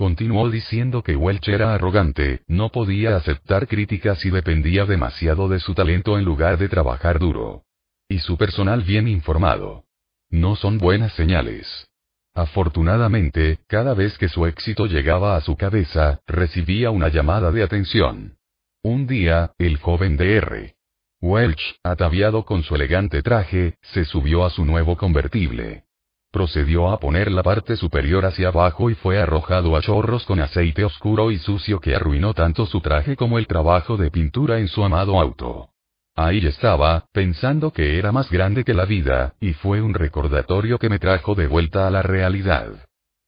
Continuó 0.00 0.48
diciendo 0.48 1.02
que 1.02 1.14
Welch 1.14 1.46
era 1.50 1.74
arrogante, 1.74 2.40
no 2.46 2.70
podía 2.70 3.16
aceptar 3.16 3.68
críticas 3.68 4.24
y 4.24 4.30
dependía 4.30 4.86
demasiado 4.86 5.46
de 5.46 5.60
su 5.60 5.74
talento 5.74 6.18
en 6.18 6.24
lugar 6.24 6.56
de 6.56 6.70
trabajar 6.70 7.18
duro. 7.18 7.64
Y 8.08 8.20
su 8.20 8.38
personal 8.38 8.80
bien 8.80 9.06
informado. 9.08 9.84
No 10.30 10.56
son 10.56 10.78
buenas 10.78 11.12
señales. 11.12 11.86
Afortunadamente, 12.32 13.58
cada 13.66 13.92
vez 13.92 14.16
que 14.16 14.30
su 14.30 14.46
éxito 14.46 14.86
llegaba 14.86 15.36
a 15.36 15.42
su 15.42 15.54
cabeza, 15.58 16.22
recibía 16.26 16.90
una 16.90 17.08
llamada 17.08 17.52
de 17.52 17.62
atención. 17.62 18.38
Un 18.82 19.06
día, 19.06 19.52
el 19.58 19.76
joven 19.76 20.18
R. 20.18 20.76
Welch, 21.20 21.78
ataviado 21.84 22.46
con 22.46 22.62
su 22.62 22.74
elegante 22.74 23.20
traje, 23.22 23.74
se 23.82 24.06
subió 24.06 24.46
a 24.46 24.50
su 24.50 24.64
nuevo 24.64 24.96
convertible. 24.96 25.84
Procedió 26.30 26.90
a 26.90 27.00
poner 27.00 27.32
la 27.32 27.42
parte 27.42 27.76
superior 27.76 28.24
hacia 28.24 28.48
abajo 28.48 28.88
y 28.88 28.94
fue 28.94 29.20
arrojado 29.20 29.76
a 29.76 29.80
chorros 29.80 30.24
con 30.24 30.38
aceite 30.38 30.84
oscuro 30.84 31.32
y 31.32 31.38
sucio 31.38 31.80
que 31.80 31.96
arruinó 31.96 32.34
tanto 32.34 32.66
su 32.66 32.80
traje 32.80 33.16
como 33.16 33.38
el 33.38 33.48
trabajo 33.48 33.96
de 33.96 34.12
pintura 34.12 34.60
en 34.60 34.68
su 34.68 34.84
amado 34.84 35.20
auto. 35.20 35.70
Ahí 36.14 36.46
estaba, 36.46 37.06
pensando 37.12 37.72
que 37.72 37.98
era 37.98 38.12
más 38.12 38.30
grande 38.30 38.62
que 38.62 38.74
la 38.74 38.84
vida, 38.84 39.34
y 39.40 39.54
fue 39.54 39.82
un 39.82 39.92
recordatorio 39.92 40.78
que 40.78 40.88
me 40.88 41.00
trajo 41.00 41.34
de 41.34 41.48
vuelta 41.48 41.88
a 41.88 41.90
la 41.90 42.02
realidad. 42.02 42.74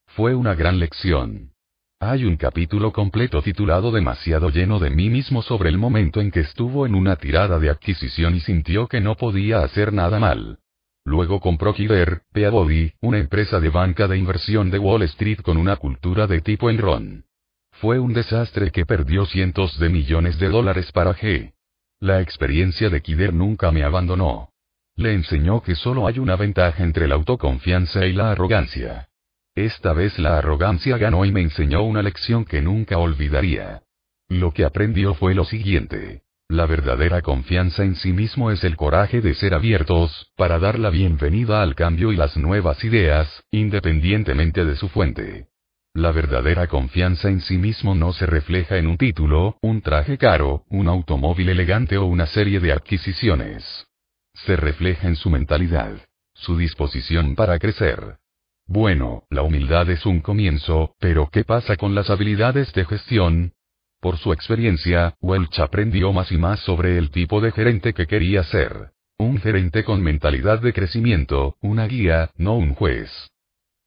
Fue 0.07 0.35
una 0.35 0.55
gran 0.55 0.79
lección. 0.79 1.53
Hay 1.99 2.25
un 2.25 2.37
capítulo 2.37 2.93
completo 2.93 3.43
titulado 3.43 3.91
demasiado 3.91 4.51
lleno 4.51 4.79
de 4.79 4.91
mí 4.91 5.09
mismo 5.09 5.43
sobre 5.43 5.71
el 5.71 5.79
momento 5.79 6.21
en 6.21 6.31
que 6.31 6.41
estuvo 6.41 6.87
en 6.87 6.95
una 6.95 7.17
tirada 7.17 7.59
de 7.59 7.71
adquisición 7.71 8.37
y 8.37 8.41
sintió 8.41 8.87
que 8.87 9.01
no 9.01 9.17
podía 9.17 9.63
hacer 9.63 9.93
nada 9.93 10.21
mal. 10.21 10.59
Luego 11.05 11.41
compró 11.41 11.75
Kiver, 11.75 12.23
Peabody, 12.33 12.93
una 13.01 13.19
empresa 13.19 13.59
de 13.59 13.71
banca 13.71 14.07
de 14.07 14.17
inversión 14.17 14.71
de 14.71 14.79
Wall 14.79 15.03
Street 15.03 15.41
con 15.41 15.57
una 15.57 15.77
cultura 15.77 16.27
de 16.27 16.41
tipo 16.41 16.71
Enron. 16.71 17.25
Fue 17.73 17.99
un 17.99 18.13
desastre 18.13 18.71
que 18.71 18.87
perdió 18.87 19.27
cientos 19.27 19.79
de 19.79 19.89
millones 19.89 20.39
de 20.39 20.49
dólares 20.49 20.93
para 20.93 21.15
G. 21.15 21.53
La 21.99 22.21
experiencia 22.21 22.89
de 22.89 23.01
Kider 23.01 23.35
nunca 23.35 23.73
me 23.73 23.83
abandonó. 23.83 24.51
Le 24.95 25.15
enseñó 25.15 25.63
que 25.63 25.75
solo 25.75 26.07
hay 26.07 26.19
una 26.19 26.37
ventaja 26.37 26.85
entre 26.85 27.09
la 27.09 27.17
autoconfianza 27.17 28.07
y 28.07 28.13
la 28.13 28.31
arrogancia. 28.33 29.09
Esta 29.55 29.93
vez 29.93 30.19
la 30.19 30.39
arrogancia 30.39 30.97
ganó 30.99 31.25
y 31.25 31.33
me 31.33 31.41
enseñó 31.41 31.83
una 31.83 32.03
lección 32.03 32.45
que 32.45 32.63
nunca 32.63 32.99
olvidaría. 32.99 33.83
Lo 34.29 34.53
que 34.53 34.65
aprendió 34.65 35.15
fue 35.15 35.35
lo 35.35 35.45
siguiente. 35.45 36.23
La 36.53 36.67
verdadera 36.67 37.23
confianza 37.23 37.83
en 37.83 37.95
sí 37.95 38.13
mismo 38.13 38.51
es 38.51 38.63
el 38.63 38.77
coraje 38.77 39.23
de 39.23 39.33
ser 39.33 39.55
abiertos, 39.55 40.31
para 40.37 40.59
dar 40.59 40.79
la 40.79 40.91
bienvenida 40.91 41.63
al 41.63 41.75
cambio 41.75 42.13
y 42.13 42.17
las 42.17 42.37
nuevas 42.37 42.85
ideas, 42.85 43.43
independientemente 43.51 44.67
de 44.67 44.77
su 44.77 44.91
fuente. 44.91 45.47
La 45.95 46.13
verdadera 46.13 46.67
confianza 46.67 47.31
en 47.31 47.41
sí 47.41 47.57
mismo 47.57 47.95
no 47.95 48.13
se 48.13 48.27
refleja 48.27 48.77
en 48.77 48.87
un 48.87 48.99
título, 48.99 49.57
un 49.63 49.81
traje 49.81 50.19
caro, 50.19 50.65
un 50.69 50.89
automóvil 50.89 51.49
elegante 51.49 51.97
o 51.97 52.05
una 52.05 52.27
serie 52.27 52.61
de 52.61 52.73
adquisiciones. 52.73 53.87
Se 54.35 54.55
refleja 54.55 55.09
en 55.09 55.17
su 55.17 55.31
mentalidad, 55.31 55.97
su 56.35 56.59
disposición 56.59 57.35
para 57.35 57.59
crecer. 57.59 58.19
Bueno, 58.67 59.25
la 59.31 59.41
humildad 59.41 59.89
es 59.89 60.05
un 60.05 60.21
comienzo, 60.21 60.97
pero 60.99 61.31
¿qué 61.33 61.45
pasa 61.45 61.77
con 61.77 61.95
las 61.95 62.11
habilidades 62.11 62.75
de 62.75 62.85
gestión? 62.85 63.55
Por 64.03 64.19
su 64.19 64.33
experiencia, 64.33 65.15
Welch 65.21 65.61
aprendió 65.61 66.13
más 66.13 66.33
y 66.33 66.37
más 66.37 66.59
sobre 66.59 66.99
el 66.99 67.13
tipo 67.13 67.41
de 67.41 67.53
gerente 67.53 67.95
que 67.95 68.09
quería 68.09 68.43
ser. 68.43 68.91
Un 69.17 69.39
gerente 69.39 69.85
con 69.85 70.03
mentalidad 70.03 70.61
de 70.61 70.73
crecimiento, 70.73 71.55
una 71.61 71.87
guía, 71.87 72.31
no 72.37 72.57
un 72.57 72.75
juez. 72.75 73.09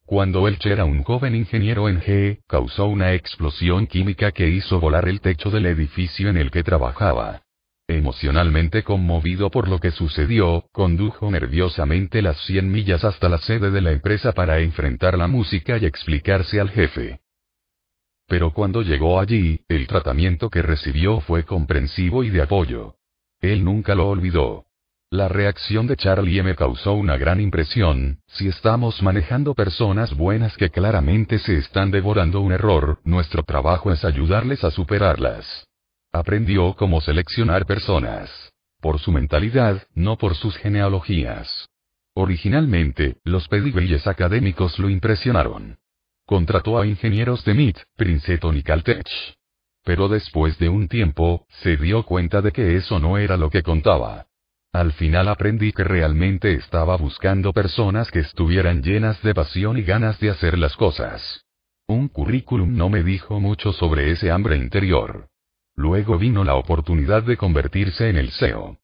Cuando 0.06 0.40
Welch 0.40 0.64
era 0.64 0.86
un 0.86 1.02
joven 1.02 1.34
ingeniero 1.34 1.90
en 1.90 2.00
G, 2.00 2.38
causó 2.48 2.86
una 2.86 3.12
explosión 3.12 3.86
química 3.86 4.32
que 4.32 4.48
hizo 4.48 4.80
volar 4.80 5.06
el 5.06 5.20
techo 5.20 5.50
del 5.50 5.66
edificio 5.66 6.30
en 6.30 6.38
el 6.38 6.50
que 6.50 6.64
trabajaba. 6.64 7.42
Emocionalmente 7.86 8.84
conmovido 8.84 9.50
por 9.50 9.68
lo 9.68 9.80
que 9.80 9.90
sucedió, 9.90 10.64
condujo 10.72 11.30
nerviosamente 11.30 12.22
las 12.22 12.38
100 12.46 12.72
millas 12.72 13.04
hasta 13.04 13.28
la 13.28 13.36
sede 13.36 13.70
de 13.70 13.82
la 13.82 13.92
empresa 13.92 14.32
para 14.32 14.60
enfrentar 14.60 15.18
la 15.18 15.26
música 15.26 15.76
y 15.76 15.84
explicarse 15.84 16.58
al 16.58 16.70
jefe. 16.70 17.20
Pero 18.28 18.52
cuando 18.52 18.82
llegó 18.82 19.20
allí, 19.20 19.60
el 19.68 19.86
tratamiento 19.86 20.50
que 20.50 20.62
recibió 20.62 21.20
fue 21.20 21.44
comprensivo 21.44 22.24
y 22.24 22.30
de 22.30 22.42
apoyo. 22.42 22.96
Él 23.40 23.64
nunca 23.64 23.94
lo 23.94 24.08
olvidó. 24.08 24.66
La 25.10 25.28
reacción 25.28 25.86
de 25.86 25.96
Charlie 25.96 26.42
me 26.42 26.56
causó 26.56 26.94
una 26.94 27.16
gran 27.16 27.40
impresión, 27.40 28.18
si 28.26 28.48
estamos 28.48 29.00
manejando 29.02 29.54
personas 29.54 30.12
buenas 30.16 30.56
que 30.56 30.70
claramente 30.70 31.38
se 31.38 31.58
están 31.58 31.92
devorando 31.92 32.40
un 32.40 32.50
error, 32.50 32.98
nuestro 33.04 33.44
trabajo 33.44 33.92
es 33.92 34.04
ayudarles 34.04 34.64
a 34.64 34.72
superarlas. 34.72 35.68
Aprendió 36.12 36.74
cómo 36.74 37.00
seleccionar 37.00 37.66
personas. 37.66 38.30
Por 38.80 38.98
su 38.98 39.12
mentalidad, 39.12 39.86
no 39.94 40.16
por 40.16 40.34
sus 40.34 40.56
genealogías. 40.56 41.68
Originalmente, 42.14 43.18
los 43.22 43.46
pedigríes 43.46 44.08
académicos 44.08 44.78
lo 44.80 44.90
impresionaron. 44.90 45.78
Contrató 46.26 46.80
a 46.80 46.86
ingenieros 46.86 47.44
de 47.44 47.54
MIT, 47.54 47.78
Princeton 47.94 48.56
y 48.56 48.64
Caltech. 48.64 49.06
Pero 49.84 50.08
después 50.08 50.58
de 50.58 50.68
un 50.68 50.88
tiempo, 50.88 51.46
se 51.62 51.76
dio 51.76 52.02
cuenta 52.02 52.42
de 52.42 52.50
que 52.50 52.74
eso 52.74 52.98
no 52.98 53.16
era 53.16 53.36
lo 53.36 53.48
que 53.48 53.62
contaba. 53.62 54.26
Al 54.72 54.92
final 54.92 55.28
aprendí 55.28 55.70
que 55.70 55.84
realmente 55.84 56.52
estaba 56.54 56.96
buscando 56.96 57.52
personas 57.52 58.10
que 58.10 58.18
estuvieran 58.18 58.82
llenas 58.82 59.22
de 59.22 59.34
pasión 59.34 59.78
y 59.78 59.82
ganas 59.82 60.18
de 60.18 60.30
hacer 60.30 60.58
las 60.58 60.74
cosas. 60.74 61.44
Un 61.86 62.08
currículum 62.08 62.76
no 62.76 62.88
me 62.88 63.04
dijo 63.04 63.38
mucho 63.38 63.72
sobre 63.72 64.10
ese 64.10 64.32
hambre 64.32 64.56
interior. 64.56 65.28
Luego 65.76 66.18
vino 66.18 66.42
la 66.42 66.56
oportunidad 66.56 67.22
de 67.22 67.36
convertirse 67.36 68.08
en 68.10 68.16
el 68.16 68.32
CEO. 68.32 68.78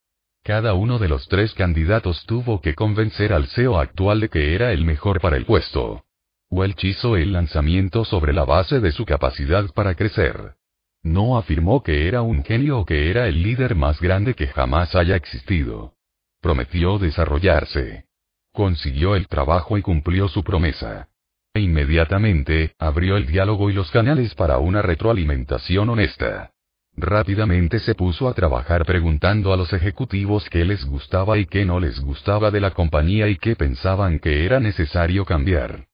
Cada 0.45 0.75
uno 0.75 1.01
de 1.01 1.09
los 1.09 1.27
tres 1.27 1.55
candidatos 1.55 2.25
tuvo 2.25 2.61
que 2.61 2.77
convencer 2.77 3.33
al 3.33 3.49
CEO 3.49 3.81
actual 3.81 4.21
de 4.21 4.29
que 4.29 4.55
era 4.55 4.73
el 4.73 4.85
mejor 4.85 5.21
para 5.21 5.37
el 5.37 5.45
puesto. 5.45 6.05
Welch 6.53 6.85
hizo 6.85 7.17
el 7.17 7.33
lanzamiento 7.33 8.05
sobre 8.05 8.35
la 8.35 8.45
base 8.45 8.81
de 8.81 8.93
su 8.93 9.07
capacidad 9.07 9.65
para 9.73 9.95
crecer. 9.95 10.57
No 11.03 11.39
afirmó 11.39 11.83
que 11.83 12.07
era 12.07 12.21
un 12.21 12.45
genio 12.45 12.81
o 12.81 12.85
que 12.85 13.11
era 13.11 13.27
el 13.27 13.43
líder 13.43 13.75
más 13.75 13.99
grande 14.03 14.35
que 14.35 14.49
jamás 14.49 14.95
haya 14.95 15.17
existido. 15.17 15.95
Prometió 16.43 16.99
desarrollarse. 16.99 18.05
Consiguió 18.53 19.17
el 19.17 19.29
trabajo 19.29 19.79
y 19.79 19.83
cumplió 19.83 20.29
su 20.29 20.45
promesa. 20.45 21.09
E 21.55 21.61
inmediatamente, 21.61 22.75
abrió 22.79 23.17
el 23.17 23.27
diálogo 23.27 23.71
y 23.71 23.73
los 23.73 23.91
canales 23.91 24.35
para 24.35 24.59
una 24.59 24.83
retroalimentación 24.83 25.89
honesta. 25.89 26.51
Rápidamente 26.95 27.79
se 27.79 27.95
puso 27.95 28.29
a 28.29 28.35
trabajar 28.35 28.85
preguntando 28.85 29.55
a 29.55 29.57
los 29.57 29.73
ejecutivos 29.73 30.51
qué 30.51 30.67
les 30.67 30.85
gustaba 30.85 31.39
y 31.39 31.47
qué 31.47 31.65
no 31.65 31.81
les 31.81 31.99
gustaba 32.01 32.51
de 32.51 32.61
la 32.61 32.73
compañía 32.73 33.29
y 33.29 33.37
qué 33.37 33.57
pensaban 33.57 34.19
que 34.19 34.45
era 34.45 34.61
necesario 34.61 35.25
cambiar. 35.25 35.87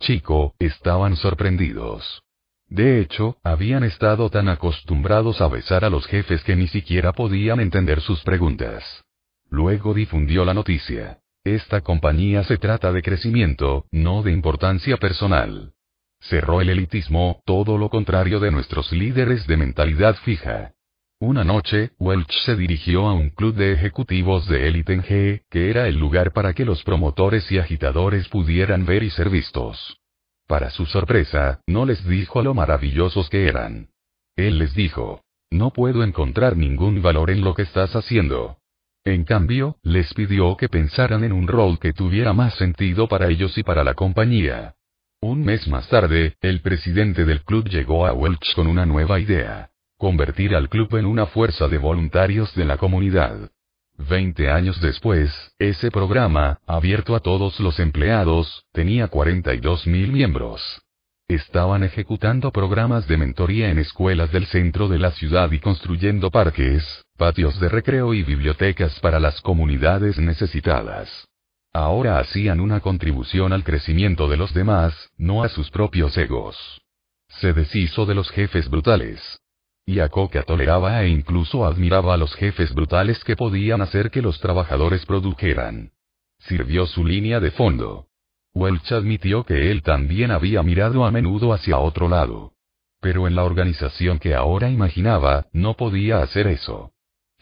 Chico, 0.00 0.54
estaban 0.58 1.16
sorprendidos. 1.16 2.22
De 2.68 3.00
hecho, 3.00 3.36
habían 3.42 3.84
estado 3.84 4.28
tan 4.28 4.48
acostumbrados 4.48 5.40
a 5.40 5.48
besar 5.48 5.84
a 5.84 5.90
los 5.90 6.06
jefes 6.06 6.42
que 6.42 6.56
ni 6.56 6.66
siquiera 6.66 7.12
podían 7.12 7.60
entender 7.60 8.00
sus 8.00 8.22
preguntas. 8.22 9.04
Luego 9.48 9.94
difundió 9.94 10.44
la 10.44 10.54
noticia. 10.54 11.20
Esta 11.44 11.80
compañía 11.80 12.42
se 12.42 12.58
trata 12.58 12.92
de 12.92 13.02
crecimiento, 13.02 13.86
no 13.92 14.22
de 14.22 14.32
importancia 14.32 14.96
personal. 14.96 15.74
Cerró 16.20 16.60
el 16.60 16.70
elitismo, 16.70 17.40
todo 17.44 17.78
lo 17.78 17.88
contrario 17.88 18.40
de 18.40 18.50
nuestros 18.50 18.90
líderes 18.90 19.46
de 19.46 19.56
mentalidad 19.56 20.16
fija. 20.16 20.72
Una 21.18 21.44
noche, 21.44 21.92
Welch 21.98 22.30
se 22.44 22.56
dirigió 22.56 23.06
a 23.06 23.14
un 23.14 23.30
club 23.30 23.54
de 23.54 23.72
ejecutivos 23.72 24.46
de 24.48 24.68
élite 24.68 24.92
en 24.92 25.02
que 25.02 25.70
era 25.70 25.88
el 25.88 25.96
lugar 25.96 26.34
para 26.34 26.52
que 26.52 26.66
los 26.66 26.82
promotores 26.82 27.50
y 27.50 27.56
agitadores 27.56 28.28
pudieran 28.28 28.84
ver 28.84 29.02
y 29.02 29.08
ser 29.08 29.30
vistos. 29.30 29.98
Para 30.46 30.68
su 30.68 30.84
sorpresa, 30.84 31.62
no 31.66 31.86
les 31.86 32.06
dijo 32.06 32.42
lo 32.42 32.52
maravillosos 32.52 33.30
que 33.30 33.48
eran. 33.48 33.88
Él 34.36 34.58
les 34.58 34.74
dijo, 34.74 35.22
no 35.50 35.70
puedo 35.70 36.04
encontrar 36.04 36.54
ningún 36.54 37.00
valor 37.00 37.30
en 37.30 37.40
lo 37.40 37.54
que 37.54 37.62
estás 37.62 37.96
haciendo. 37.96 38.58
En 39.02 39.24
cambio, 39.24 39.78
les 39.82 40.12
pidió 40.12 40.58
que 40.58 40.68
pensaran 40.68 41.24
en 41.24 41.32
un 41.32 41.48
rol 41.48 41.78
que 41.78 41.94
tuviera 41.94 42.34
más 42.34 42.56
sentido 42.56 43.08
para 43.08 43.28
ellos 43.28 43.56
y 43.56 43.62
para 43.62 43.84
la 43.84 43.94
compañía. 43.94 44.74
Un 45.22 45.46
mes 45.46 45.66
más 45.66 45.88
tarde, 45.88 46.36
el 46.42 46.60
presidente 46.60 47.24
del 47.24 47.42
club 47.42 47.70
llegó 47.70 48.06
a 48.06 48.12
Welch 48.12 48.54
con 48.54 48.66
una 48.66 48.84
nueva 48.84 49.18
idea. 49.18 49.70
Convertir 49.98 50.54
al 50.54 50.68
club 50.68 50.94
en 50.96 51.06
una 51.06 51.24
fuerza 51.24 51.68
de 51.68 51.78
voluntarios 51.78 52.54
de 52.54 52.66
la 52.66 52.76
comunidad. 52.76 53.50
Veinte 53.96 54.50
años 54.50 54.78
después, 54.82 55.32
ese 55.58 55.90
programa, 55.90 56.58
abierto 56.66 57.16
a 57.16 57.20
todos 57.20 57.58
los 57.60 57.80
empleados, 57.80 58.66
tenía 58.72 59.08
42 59.08 59.86
mil 59.86 60.12
miembros. 60.12 60.82
Estaban 61.28 61.82
ejecutando 61.82 62.52
programas 62.52 63.08
de 63.08 63.16
mentoría 63.16 63.70
en 63.70 63.78
escuelas 63.78 64.30
del 64.32 64.44
centro 64.44 64.86
de 64.88 64.98
la 64.98 65.12
ciudad 65.12 65.50
y 65.50 65.60
construyendo 65.60 66.30
parques, 66.30 67.06
patios 67.16 67.58
de 67.58 67.70
recreo 67.70 68.12
y 68.12 68.22
bibliotecas 68.22 69.00
para 69.00 69.18
las 69.18 69.40
comunidades 69.40 70.18
necesitadas. 70.18 71.26
Ahora 71.72 72.18
hacían 72.18 72.60
una 72.60 72.80
contribución 72.80 73.54
al 73.54 73.64
crecimiento 73.64 74.28
de 74.28 74.36
los 74.36 74.52
demás, 74.52 75.08
no 75.16 75.42
a 75.42 75.48
sus 75.48 75.70
propios 75.70 76.18
egos. 76.18 76.82
Se 77.28 77.54
deshizo 77.54 78.04
de 78.04 78.14
los 78.14 78.28
jefes 78.28 78.68
brutales. 78.68 79.40
Yacoca 79.86 80.42
toleraba 80.42 81.04
e 81.04 81.08
incluso 81.08 81.64
admiraba 81.64 82.14
a 82.14 82.16
los 82.16 82.34
jefes 82.34 82.74
brutales 82.74 83.22
que 83.22 83.36
podían 83.36 83.80
hacer 83.80 84.10
que 84.10 84.20
los 84.20 84.40
trabajadores 84.40 85.06
produjeran. 85.06 85.92
Sirvió 86.40 86.86
su 86.86 87.04
línea 87.04 87.38
de 87.38 87.52
fondo. 87.52 88.08
Welch 88.52 88.90
admitió 88.90 89.44
que 89.44 89.70
él 89.70 89.82
también 89.82 90.32
había 90.32 90.62
mirado 90.64 91.04
a 91.04 91.12
menudo 91.12 91.52
hacia 91.52 91.78
otro 91.78 92.08
lado. 92.08 92.52
Pero 93.00 93.28
en 93.28 93.36
la 93.36 93.44
organización 93.44 94.18
que 94.18 94.34
ahora 94.34 94.70
imaginaba, 94.70 95.46
no 95.52 95.74
podía 95.74 96.20
hacer 96.20 96.48
eso. 96.48 96.92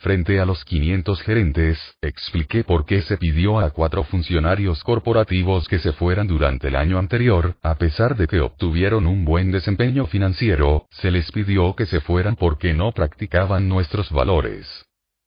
Frente 0.05 0.39
a 0.39 0.45
los 0.45 0.67
500 0.67 1.23
gerentes, 1.23 1.79
expliqué 2.03 2.63
por 2.63 2.85
qué 2.85 3.01
se 3.01 3.17
pidió 3.17 3.59
a 3.59 3.71
cuatro 3.71 4.05
funcionarios 4.05 4.85
corporativos 4.85 5.67
que 5.67 5.79
se 5.79 5.93
fueran 5.93 6.27
durante 6.27 6.69
el 6.69 6.77
año 6.77 6.99
anterior, 6.99 7.57
a 7.63 7.77
pesar 7.77 8.15
de 8.15 8.27
que 8.27 8.41
obtuvieron 8.41 9.07
un 9.07 9.25
buen 9.25 9.51
desempeño 9.51 10.05
financiero, 10.05 10.89
se 10.91 11.11
les 11.11 11.33
pidió 11.33 11.75
que 11.75 11.87
se 11.87 12.03
fueran 12.03 12.37
porque 12.37 12.75
no 12.75 12.93
practicaban 12.93 13.67
nuestros 13.67 14.11
valores. 14.11 14.69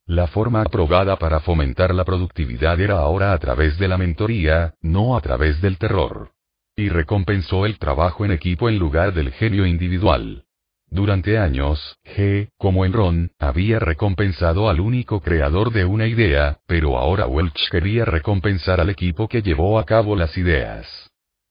La 0.05 0.27
forma 0.27 0.61
aprobada 0.61 1.15
para 1.15 1.39
fomentar 1.39 1.95
la 1.95 2.05
productividad 2.05 2.79
era 2.79 2.99
ahora 2.99 3.33
a 3.33 3.39
través 3.39 3.79
de 3.79 3.87
la 3.87 3.97
mentoría, 3.97 4.75
no 4.79 5.17
a 5.17 5.21
través 5.21 5.59
del 5.59 5.79
terror. 5.79 6.33
Y 6.75 6.89
recompensó 6.89 7.65
el 7.65 7.79
trabajo 7.79 8.25
en 8.25 8.31
equipo 8.31 8.69
en 8.69 8.77
lugar 8.77 9.15
del 9.15 9.31
genio 9.31 9.65
individual. 9.65 10.43
Durante 10.89 11.37
años, 11.37 11.97
G, 12.05 12.49
como 12.57 12.85
Enron, 12.85 13.31
había 13.39 13.79
recompensado 13.79 14.69
al 14.69 14.79
único 14.79 15.21
creador 15.21 15.71
de 15.71 15.85
una 15.85 16.07
idea, 16.07 16.59
pero 16.65 16.97
ahora 16.97 17.27
Welch 17.27 17.69
quería 17.69 18.05
recompensar 18.05 18.79
al 18.79 18.89
equipo 18.89 19.27
que 19.27 19.41
llevó 19.41 19.79
a 19.79 19.85
cabo 19.85 20.15
las 20.15 20.37
ideas. 20.37 20.87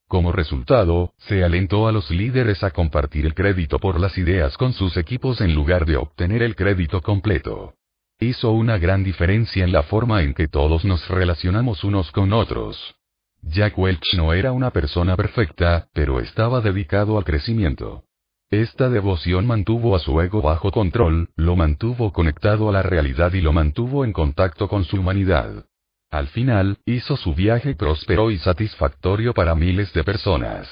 Como 0.09 0.33
resultado, 0.33 1.13
se 1.19 1.45
alentó 1.45 1.89
a 1.89 1.93
los 1.93 2.11
líderes 2.11 2.63
a 2.65 2.71
compartir 2.71 3.27
el 3.27 3.35
crédito 3.35 3.79
por 3.79 4.01
las 4.01 4.17
ideas 4.19 4.57
con 4.57 4.73
sus 4.73 4.97
equipos 4.97 5.41
en 5.41 5.55
lugar 5.55 5.85
de 5.85 5.97
obtener 5.97 6.43
el 6.43 6.55
crédito 6.57 7.03
completo 7.03 7.75
hizo 8.19 8.51
una 8.53 8.79
gran 8.79 9.05
diferencia 9.05 9.65
en 9.65 9.73
la 9.73 9.83
forma 9.83 10.23
en 10.23 10.33
que 10.33 10.49
todos 10.49 10.85
nos 10.85 11.07
relacionamos 11.09 11.85
unos 11.85 12.11
con 12.13 12.33
otros. 12.33 12.97
Jack 13.43 13.79
Welch 13.79 14.15
no 14.17 14.33
era 14.33 14.53
una 14.53 14.71
persona 14.71 15.17
perfecta, 15.17 15.89
pero 15.93 16.21
estaba 16.21 16.61
dedicado 16.63 17.19
al 17.19 17.25
crecimiento. 17.25 18.06
Esta 18.51 18.89
devoción 18.89 19.45
mantuvo 19.45 19.97
a 19.97 19.99
su 19.99 20.21
ego 20.21 20.41
bajo 20.41 20.71
control, 20.71 21.31
lo 21.35 21.57
mantuvo 21.57 22.13
conectado 22.13 22.69
a 22.69 22.73
la 22.73 22.83
realidad 22.83 23.33
y 23.33 23.41
lo 23.41 23.53
mantuvo 23.53 24.05
en 24.05 24.13
contacto 24.13 24.69
con 24.69 24.85
su 24.85 24.99
humanidad. 24.99 25.67
Al 26.11 26.29
final, 26.29 26.79
hizo 26.85 27.17
su 27.17 27.35
viaje 27.35 27.75
próspero 27.75 28.31
y 28.31 28.39
satisfactorio 28.39 29.35
para 29.35 29.57
miles 29.57 29.93
de 29.93 30.05
personas. 30.05 30.69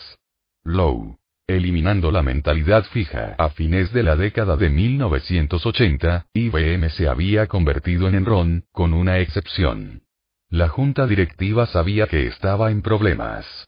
Low. 0.63 1.19
Eliminando 1.49 2.13
la 2.13 2.23
mentalidad 2.23 2.85
fija. 2.85 3.35
A 3.39 3.51
fines 3.51 3.93
de 3.93 4.05
la 4.05 4.15
década 4.15 4.57
de 4.57 4.71
1980, 4.71 6.27
IBM 6.33 6.89
se 6.91 7.09
había 7.09 7.49
convertido 7.49 8.09
en 8.09 8.15
Enron, 8.15 8.65
con 8.71 8.95
una 8.95 9.19
excepción. 9.19 10.05
La 10.49 10.69
junta 10.69 11.09
directiva 11.09 11.67
sabía 11.67 12.07
que 12.07 12.29
estaba 12.29 12.71
en 12.71 12.83
problemas. 12.83 13.67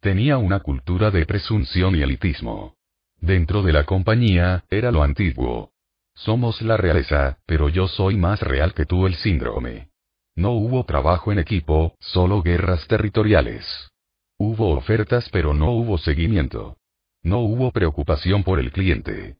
Tenía 0.00 0.38
una 0.38 0.60
cultura 0.60 1.10
de 1.10 1.26
presunción 1.26 1.96
y 1.96 2.02
elitismo. 2.02 2.77
Dentro 3.20 3.62
de 3.62 3.72
la 3.72 3.84
compañía, 3.84 4.64
era 4.70 4.90
lo 4.90 5.02
antiguo. 5.02 5.72
Somos 6.14 6.62
la 6.62 6.76
realeza, 6.76 7.38
pero 7.46 7.68
yo 7.68 7.88
soy 7.88 8.16
más 8.16 8.40
real 8.40 8.74
que 8.74 8.86
tú 8.86 9.06
el 9.06 9.14
síndrome. 9.14 9.88
No 10.34 10.52
hubo 10.52 10.84
trabajo 10.84 11.32
en 11.32 11.38
equipo, 11.38 11.96
solo 12.00 12.42
guerras 12.42 12.86
territoriales. 12.86 13.90
Hubo 14.38 14.70
ofertas 14.70 15.28
pero 15.30 15.52
no 15.52 15.72
hubo 15.72 15.98
seguimiento. 15.98 16.76
No 17.22 17.40
hubo 17.40 17.72
preocupación 17.72 18.44
por 18.44 18.60
el 18.60 18.70
cliente. 18.70 19.36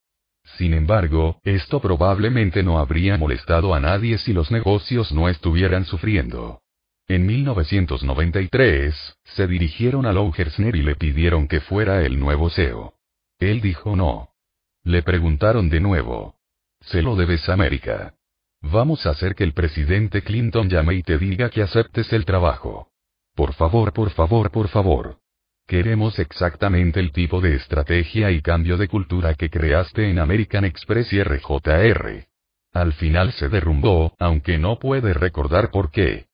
Sin 0.56 0.74
embargo, 0.74 1.40
esto 1.44 1.80
probablemente 1.80 2.62
no 2.64 2.78
habría 2.78 3.16
molestado 3.16 3.74
a 3.74 3.80
nadie 3.80 4.18
si 4.18 4.32
los 4.32 4.50
negocios 4.50 5.12
no 5.12 5.28
estuvieran 5.28 5.84
sufriendo. 5.84 6.62
En 7.06 7.26
1993, 7.26 9.16
se 9.24 9.46
dirigieron 9.46 10.04
a 10.04 10.12
Lou 10.12 10.32
Gersner 10.32 10.74
y 10.74 10.82
le 10.82 10.96
pidieron 10.96 11.46
que 11.46 11.60
fuera 11.60 12.04
el 12.04 12.18
nuevo 12.18 12.50
CEO. 12.50 12.97
Él 13.38 13.60
dijo 13.60 13.96
no. 13.96 14.30
Le 14.82 15.02
preguntaron 15.02 15.70
de 15.70 15.80
nuevo. 15.80 16.36
Se 16.80 17.02
lo 17.02 17.16
debes 17.16 17.48
América. 17.48 18.14
Vamos 18.60 19.06
a 19.06 19.10
hacer 19.10 19.34
que 19.34 19.44
el 19.44 19.52
presidente 19.52 20.22
Clinton 20.22 20.68
llame 20.68 20.94
y 20.94 21.02
te 21.02 21.18
diga 21.18 21.48
que 21.50 21.62
aceptes 21.62 22.12
el 22.12 22.24
trabajo. 22.24 22.88
Por 23.34 23.52
favor, 23.54 23.92
por 23.92 24.10
favor, 24.10 24.50
por 24.50 24.68
favor. 24.68 25.18
Queremos 25.66 26.18
exactamente 26.18 26.98
el 26.98 27.12
tipo 27.12 27.40
de 27.40 27.54
estrategia 27.54 28.30
y 28.30 28.40
cambio 28.40 28.76
de 28.78 28.88
cultura 28.88 29.34
que 29.34 29.50
creaste 29.50 30.10
en 30.10 30.18
American 30.18 30.64
Express 30.64 31.12
y 31.12 31.22
RJR. 31.22 32.26
Al 32.72 32.92
final 32.94 33.32
se 33.32 33.48
derrumbó, 33.48 34.14
aunque 34.18 34.58
no 34.58 34.78
puede 34.78 35.12
recordar 35.12 35.70
por 35.70 35.90
qué. 35.90 36.27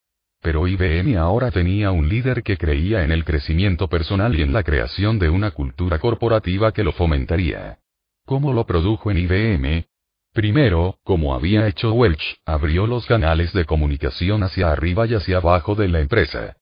Pero 0.45 0.67
IBM 0.67 1.17
ahora 1.17 1.49
tenía 1.49 1.89
un 1.89 2.07
líder 2.07 2.43
que 2.43 2.55
creía 2.55 3.03
en 3.03 3.11
el 3.11 3.25
crecimiento 3.25 3.87
personal 3.87 4.37
y 4.37 4.43
en 4.43 4.53
la 4.53 4.61
creación 4.61 5.17
de 5.17 5.27
una 5.27 5.49
cultura 5.49 5.97
corporativa 5.97 6.71
que 6.71 6.83
lo 6.83 6.91
fomentaría. 6.91 7.79
¿Cómo 8.27 8.53
lo 8.53 8.67
produjo 8.67 9.09
en 9.09 9.17
IBM? 9.17 9.87
Primero, 10.33 10.99
como 11.03 11.33
había 11.33 11.65
hecho 11.65 11.93
Welch, 11.93 12.37
abrió 12.45 12.85
los 12.85 13.07
canales 13.07 13.53
de 13.53 13.65
comunicación 13.65 14.43
hacia 14.43 14.71
arriba 14.71 15.07
y 15.07 15.15
hacia 15.15 15.37
abajo 15.37 15.73
de 15.73 15.87
la 15.87 16.01
empresa. 16.01 16.57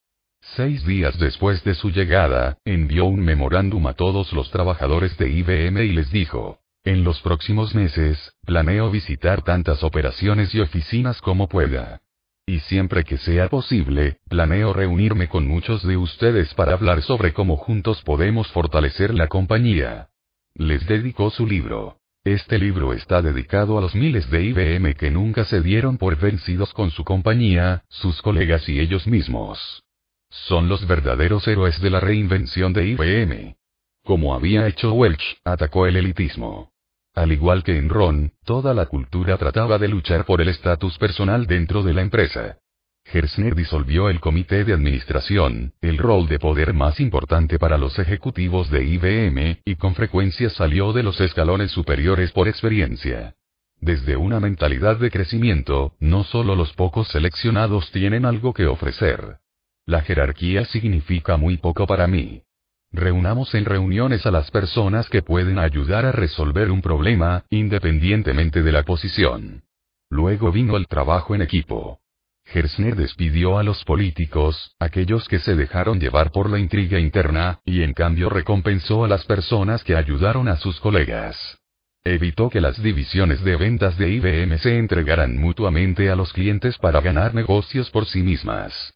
Seis 0.55 0.85
días 0.85 1.19
después 1.19 1.61
de 1.65 1.75
su 1.75 1.91
llegada, 1.91 2.59
envió 2.63 3.03
un 3.03 3.19
memorándum 3.19 3.85
a 3.87 3.95
todos 3.95 4.31
los 4.31 4.49
trabajadores 4.49 5.17
de 5.17 5.29
IBM 5.29 5.83
y 5.83 5.91
les 5.91 6.09
dijo, 6.09 6.59
en 6.85 7.03
los 7.03 7.19
próximos 7.19 7.75
meses, 7.75 8.31
planeo 8.45 8.89
visitar 8.89 9.41
tantas 9.41 9.83
operaciones 9.83 10.55
y 10.55 10.61
oficinas 10.61 11.19
como 11.21 11.49
pueda. 11.49 12.02
Y 12.45 12.59
siempre 12.59 13.05
que 13.05 13.17
sea 13.17 13.47
posible, 13.47 14.17
planeo 14.27 14.73
reunirme 14.73 15.29
con 15.29 15.47
muchos 15.47 15.81
de 15.83 15.95
ustedes 15.95 16.53
para 16.55 16.73
hablar 16.73 17.01
sobre 17.01 17.33
cómo 17.33 17.55
juntos 17.55 18.01
podemos 18.01 18.51
fortalecer 18.51 19.13
la 19.13 19.27
compañía. 19.27 20.09
Les 20.55 20.85
dedicó 20.85 21.29
su 21.29 21.47
libro. 21.47 21.99
Este 22.25 22.59
libro 22.59 22.93
está 22.93 23.21
dedicado 23.21 23.77
a 23.77 23.81
los 23.81 23.95
miles 23.95 24.29
de 24.29 24.43
IBM 24.43 24.93
que 24.95 25.09
nunca 25.09 25.45
se 25.45 25.61
dieron 25.61 25.97
por 25.97 26.17
vencidos 26.17 26.73
con 26.73 26.91
su 26.91 27.05
compañía, 27.05 27.83
sus 27.87 28.21
colegas 28.21 28.67
y 28.67 28.79
ellos 28.79 29.07
mismos. 29.07 29.83
Son 30.29 30.67
los 30.67 30.85
verdaderos 30.85 31.47
héroes 31.47 31.79
de 31.79 31.89
la 31.89 32.01
reinvención 32.01 32.73
de 32.73 32.87
IBM. 32.87 33.55
Como 34.03 34.33
había 34.33 34.67
hecho 34.67 34.93
Welch, 34.93 35.37
atacó 35.45 35.87
el 35.87 35.95
elitismo. 35.95 36.72
Al 37.13 37.31
igual 37.31 37.63
que 37.63 37.77
en 37.77 37.89
Ron, 37.89 38.31
toda 38.43 38.73
la 38.73 38.87
cultura 38.87 39.37
trataba 39.37 39.77
de 39.77 39.87
luchar 39.87 40.25
por 40.25 40.41
el 40.41 40.49
estatus 40.49 40.97
personal 40.97 41.45
dentro 41.45 41.83
de 41.83 41.93
la 41.93 42.01
empresa. 42.01 42.57
Gersner 43.05 43.53
disolvió 43.53 44.09
el 44.09 44.19
comité 44.19 44.63
de 44.63 44.73
administración, 44.73 45.73
el 45.81 45.97
rol 45.97 46.27
de 46.27 46.39
poder 46.39 46.73
más 46.73 46.99
importante 46.99 47.59
para 47.59 47.77
los 47.77 47.99
ejecutivos 47.99 48.71
de 48.71 48.83
IBM, 48.85 49.59
y 49.65 49.75
con 49.75 49.93
frecuencia 49.93 50.49
salió 50.49 50.93
de 50.93 51.03
los 51.03 51.19
escalones 51.21 51.71
superiores 51.71 52.31
por 52.31 52.47
experiencia. 52.47 53.35
Desde 53.79 54.15
una 54.15 54.39
mentalidad 54.39 54.97
de 54.97 55.11
crecimiento, 55.11 55.93
no 55.99 56.23
solo 56.23 56.55
los 56.55 56.73
pocos 56.73 57.09
seleccionados 57.09 57.91
tienen 57.91 58.25
algo 58.25 58.53
que 58.53 58.65
ofrecer. 58.65 59.37
La 59.85 60.01
jerarquía 60.01 60.65
significa 60.65 61.35
muy 61.35 61.57
poco 61.57 61.85
para 61.85 62.07
mí. 62.07 62.43
Reunamos 62.93 63.55
en 63.55 63.65
reuniones 63.65 64.27
a 64.27 64.31
las 64.31 64.51
personas 64.51 65.09
que 65.09 65.23
pueden 65.23 65.57
ayudar 65.57 66.05
a 66.05 66.11
resolver 66.11 66.69
un 66.69 66.83
problema, 66.83 67.43
independientemente 67.49 68.61
de 68.61 68.71
la 68.71 68.83
posición. 68.83 69.63
Luego 70.11 70.51
vino 70.51 70.77
el 70.77 70.85
trabajo 70.85 71.33
en 71.33 71.41
equipo. 71.41 71.99
Gersner 72.45 72.95
despidió 72.95 73.57
a 73.57 73.63
los 73.63 73.83
políticos, 73.83 74.75
aquellos 74.77 75.27
que 75.27 75.39
se 75.39 75.55
dejaron 75.55 75.99
llevar 75.99 76.31
por 76.31 76.51
la 76.51 76.59
intriga 76.59 76.99
interna, 76.99 77.61
y 77.65 77.81
en 77.81 77.93
cambio 77.93 78.29
recompensó 78.29 79.03
a 79.03 79.07
las 79.07 79.25
personas 79.25 79.83
que 79.83 79.95
ayudaron 79.95 80.47
a 80.47 80.57
sus 80.57 80.79
colegas. 80.79 81.57
Evitó 82.03 82.51
que 82.51 82.61
las 82.61 82.81
divisiones 82.83 83.43
de 83.43 83.55
ventas 83.55 83.97
de 83.97 84.11
IBM 84.11 84.59
se 84.59 84.77
entregaran 84.77 85.39
mutuamente 85.39 86.11
a 86.11 86.15
los 86.15 86.31
clientes 86.31 86.77
para 86.77 87.01
ganar 87.01 87.33
negocios 87.33 87.89
por 87.89 88.05
sí 88.05 88.21
mismas 88.21 88.93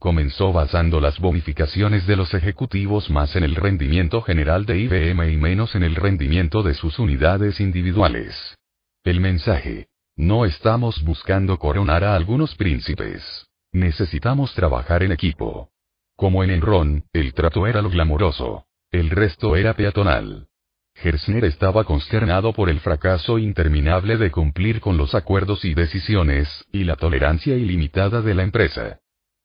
comenzó 0.00 0.50
basando 0.50 0.98
las 0.98 1.18
bonificaciones 1.20 2.06
de 2.06 2.16
los 2.16 2.32
ejecutivos 2.32 3.10
más 3.10 3.36
en 3.36 3.44
el 3.44 3.54
rendimiento 3.54 4.22
general 4.22 4.64
de 4.64 4.78
IBM 4.78 5.30
y 5.30 5.36
menos 5.36 5.74
en 5.74 5.82
el 5.82 5.94
rendimiento 5.94 6.62
de 6.62 6.72
sus 6.72 6.98
unidades 6.98 7.60
individuales. 7.60 8.56
El 9.04 9.20
mensaje. 9.20 9.88
No 10.16 10.46
estamos 10.46 11.04
buscando 11.04 11.58
coronar 11.58 12.02
a 12.02 12.16
algunos 12.16 12.54
príncipes. 12.54 13.46
Necesitamos 13.72 14.54
trabajar 14.54 15.02
en 15.02 15.12
equipo. 15.12 15.68
Como 16.16 16.42
en 16.44 16.50
Enron, 16.50 17.04
el 17.12 17.34
trato 17.34 17.66
era 17.66 17.82
lo 17.82 17.90
glamuroso. 17.90 18.64
El 18.90 19.10
resto 19.10 19.54
era 19.54 19.74
peatonal. 19.74 20.48
Gersner 20.94 21.44
estaba 21.44 21.84
consternado 21.84 22.54
por 22.54 22.70
el 22.70 22.80
fracaso 22.80 23.38
interminable 23.38 24.16
de 24.16 24.30
cumplir 24.30 24.80
con 24.80 24.96
los 24.96 25.14
acuerdos 25.14 25.64
y 25.66 25.74
decisiones, 25.74 26.48
y 26.72 26.84
la 26.84 26.96
tolerancia 26.96 27.54
ilimitada 27.56 28.22
de 28.22 28.34
la 28.34 28.42
empresa. 28.42 28.99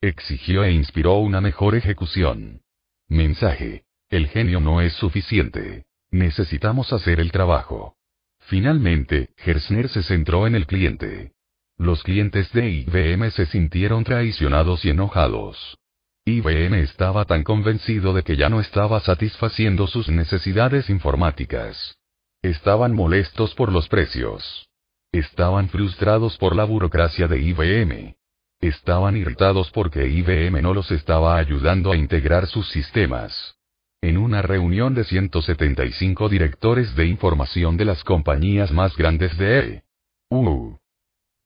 Exigió 0.08 0.64
e 0.64 0.72
inspiró 0.72 1.16
una 1.16 1.42
mejor 1.42 1.74
ejecución. 1.74 2.62
Mensaje. 3.08 3.86
El 4.12 4.28
genio 4.28 4.60
no 4.60 4.80
es 4.80 4.94
suficiente. 4.94 5.86
Necesitamos 6.12 6.94
hacer 6.94 7.20
el 7.20 7.32
trabajo. 7.32 7.96
Finalmente, 8.42 9.30
Gersner 9.36 9.90
se 9.90 10.04
centró 10.04 10.46
en 10.46 10.54
el 10.54 10.68
cliente. 10.68 11.32
Los 11.76 12.04
clientes 12.04 12.52
de 12.54 12.70
IBM 12.70 13.32
se 13.32 13.48
sintieron 13.48 14.04
traicionados 14.04 14.86
y 14.86 14.92
enojados. 14.92 15.80
IBM 16.24 16.82
estaba 16.82 17.26
tan 17.26 17.44
convencido 17.44 18.14
de 18.14 18.22
que 18.22 18.38
ya 18.38 18.48
no 18.48 18.60
estaba 18.60 19.00
satisfaciendo 19.00 19.88
sus 19.88 20.08
necesidades 20.10 20.92
informáticas. 20.92 21.98
Estaban 22.44 22.94
molestos 22.94 23.56
por 23.56 23.72
los 23.72 23.90
precios. 23.90 24.70
Estaban 25.12 25.68
frustrados 25.70 26.38
por 26.38 26.56
la 26.56 26.66
burocracia 26.66 27.28
de 27.28 27.42
IBM. 27.42 28.16
Estaban 28.62 29.18
irritados 29.18 29.70
porque 29.72 30.08
IBM 30.08 30.62
no 30.62 30.74
los 30.74 30.92
estaba 30.92 31.38
ayudando 31.38 31.92
a 31.92 31.98
integrar 31.98 32.48
sus 32.48 32.70
sistemas. 32.70 33.56
En 34.02 34.18
una 34.18 34.42
reunión 34.42 34.94
de 34.94 35.04
175 35.04 36.30
directores 36.30 36.96
de 36.96 37.08
información 37.08 37.78
de 37.78 37.86
las 37.86 38.04
compañías 38.04 38.72
más 38.72 38.96
grandes 38.96 39.38
de 39.38 39.84
EU, 40.30 40.78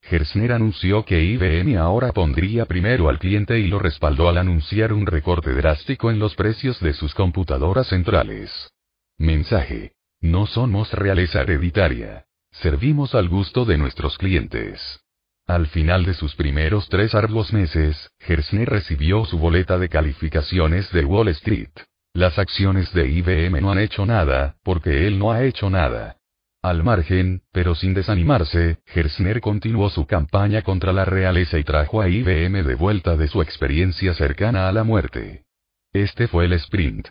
Gersner 0.02 0.54
anunció 0.54 1.04
que 1.04 1.24
IBM 1.24 1.78
ahora 1.78 2.12
pondría 2.14 2.66
primero 2.66 3.10
al 3.10 3.20
cliente 3.20 3.60
y 3.60 3.68
lo 3.68 3.80
respaldó 3.80 4.30
al 4.30 4.38
anunciar 4.38 4.94
un 4.94 5.06
recorte 5.06 5.52
drástico 5.54 6.10
en 6.10 6.20
los 6.20 6.36
precios 6.36 6.80
de 6.80 6.94
sus 6.94 7.14
computadoras 7.14 7.88
centrales. 7.88 8.72
Mensaje. 9.18 9.94
No 10.22 10.48
somos 10.48 10.92
realeza 10.94 11.42
hereditaria. 11.42 12.26
Servimos 12.52 13.16
al 13.16 13.30
gusto 13.30 13.66
de 13.66 13.78
nuestros 13.78 14.18
clientes. 14.18 15.02
Al 15.50 15.66
final 15.66 16.06
de 16.06 16.14
sus 16.14 16.36
primeros 16.36 16.90
tres 16.90 17.16
arduos 17.16 17.52
meses, 17.54 18.12
Gersner 18.20 18.70
recibió 18.70 19.26
su 19.26 19.40
boleta 19.40 19.80
de 19.80 19.90
calificaciones 19.90 20.92
de 20.92 21.04
Wall 21.04 21.30
Street. 21.30 21.72
Las 22.14 22.38
acciones 22.38 22.94
de 22.94 23.10
IBM 23.10 23.60
no 23.60 23.72
han 23.72 23.80
hecho 23.80 24.06
nada, 24.06 24.58
porque 24.62 25.08
él 25.08 25.18
no 25.18 25.32
ha 25.32 25.44
hecho 25.44 25.72
nada. 25.72 26.18
Al 26.62 26.84
margen, 26.84 27.42
pero 27.52 27.74
sin 27.74 27.96
desanimarse, 27.96 28.78
Gersner 28.86 29.42
continuó 29.42 29.90
su 29.90 30.06
campaña 30.06 30.62
contra 30.62 30.94
la 30.94 31.04
realeza 31.04 31.58
y 31.58 31.64
trajo 31.64 32.00
a 32.00 32.10
IBM 32.10 32.62
de 32.62 32.76
vuelta 32.76 33.18
de 33.18 33.28
su 33.28 33.42
experiencia 33.42 34.14
cercana 34.14 34.70
a 34.70 34.72
la 34.72 34.84
muerte. 34.84 35.46
Este 35.94 36.28
fue 36.28 36.46
el 36.46 36.54
sprint. 36.54 37.08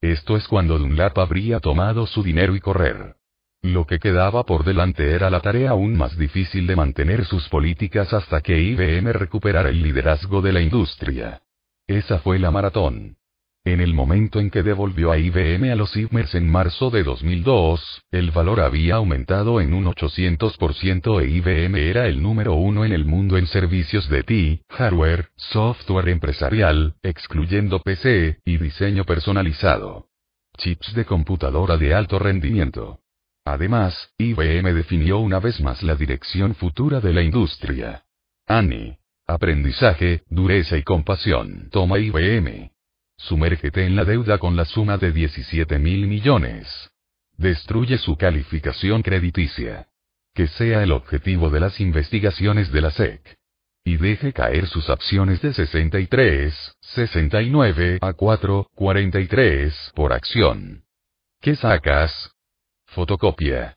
Esto 0.00 0.36
es 0.36 0.46
cuando 0.46 0.78
Dunlap 0.78 1.18
habría 1.18 1.58
tomado 1.58 2.06
su 2.06 2.22
dinero 2.22 2.54
y 2.54 2.60
correr. 2.60 3.16
Lo 3.62 3.86
que 3.86 3.98
quedaba 3.98 4.44
por 4.44 4.64
delante 4.64 5.12
era 5.12 5.28
la 5.28 5.40
tarea 5.40 5.70
aún 5.70 5.96
más 5.96 6.16
difícil 6.16 6.66
de 6.66 6.76
mantener 6.76 7.26
sus 7.26 7.46
políticas 7.50 8.12
hasta 8.14 8.40
que 8.40 8.58
IBM 8.58 9.12
recuperara 9.12 9.68
el 9.68 9.82
liderazgo 9.82 10.40
de 10.40 10.52
la 10.52 10.62
industria. 10.62 11.42
Esa 11.86 12.20
fue 12.20 12.38
la 12.38 12.50
maratón. 12.50 13.16
En 13.62 13.82
el 13.82 13.92
momento 13.92 14.40
en 14.40 14.50
que 14.50 14.62
devolvió 14.62 15.12
a 15.12 15.18
IBM 15.18 15.70
a 15.70 15.74
los 15.74 15.94
Ibmers 15.94 16.34
en 16.34 16.48
marzo 16.48 16.88
de 16.88 17.02
2002, 17.02 18.04
el 18.10 18.30
valor 18.30 18.60
había 18.60 18.94
aumentado 18.94 19.60
en 19.60 19.74
un 19.74 19.84
800% 19.84 21.20
e 21.20 21.28
IBM 21.28 21.76
era 21.76 22.06
el 22.06 22.22
número 22.22 22.54
uno 22.54 22.86
en 22.86 22.92
el 22.92 23.04
mundo 23.04 23.36
en 23.36 23.46
servicios 23.46 24.08
de 24.08 24.22
TI, 24.22 24.62
hardware, 24.70 25.28
software 25.36 26.08
empresarial, 26.08 26.94
excluyendo 27.02 27.80
PC, 27.80 28.38
y 28.46 28.56
diseño 28.56 29.04
personalizado. 29.04 30.06
Chips 30.56 30.94
de 30.94 31.04
computadora 31.04 31.76
de 31.76 31.92
alto 31.92 32.18
rendimiento. 32.18 33.00
Además, 33.44 34.12
IBM 34.18 34.72
definió 34.74 35.18
una 35.18 35.40
vez 35.40 35.60
más 35.60 35.82
la 35.82 35.94
dirección 35.94 36.54
futura 36.54 37.00
de 37.00 37.12
la 37.12 37.22
industria. 37.22 38.04
ANI. 38.46 38.98
Aprendizaje, 39.26 40.24
dureza 40.28 40.76
y 40.76 40.82
compasión. 40.82 41.68
Toma 41.70 41.98
IBM. 41.98 42.72
Sumérgete 43.16 43.86
en 43.86 43.96
la 43.96 44.04
deuda 44.04 44.38
con 44.38 44.56
la 44.56 44.64
suma 44.64 44.98
de 44.98 45.12
17 45.12 45.78
mil 45.78 46.06
millones. 46.06 46.90
Destruye 47.36 47.98
su 47.98 48.16
calificación 48.16 49.02
crediticia. 49.02 49.86
Que 50.34 50.46
sea 50.46 50.82
el 50.82 50.92
objetivo 50.92 51.50
de 51.50 51.60
las 51.60 51.80
investigaciones 51.80 52.72
de 52.72 52.80
la 52.80 52.90
SEC. 52.90 53.38
Y 53.84 53.96
deje 53.96 54.32
caer 54.32 54.66
sus 54.66 54.90
acciones 54.90 55.40
de 55.40 55.54
63, 55.54 56.76
69 56.80 57.98
a 58.02 58.12
4, 58.12 58.68
43 58.74 59.92
por 59.94 60.12
acción. 60.12 60.82
¿Qué 61.40 61.56
sacas? 61.56 62.32
Fotocopia. 62.90 63.76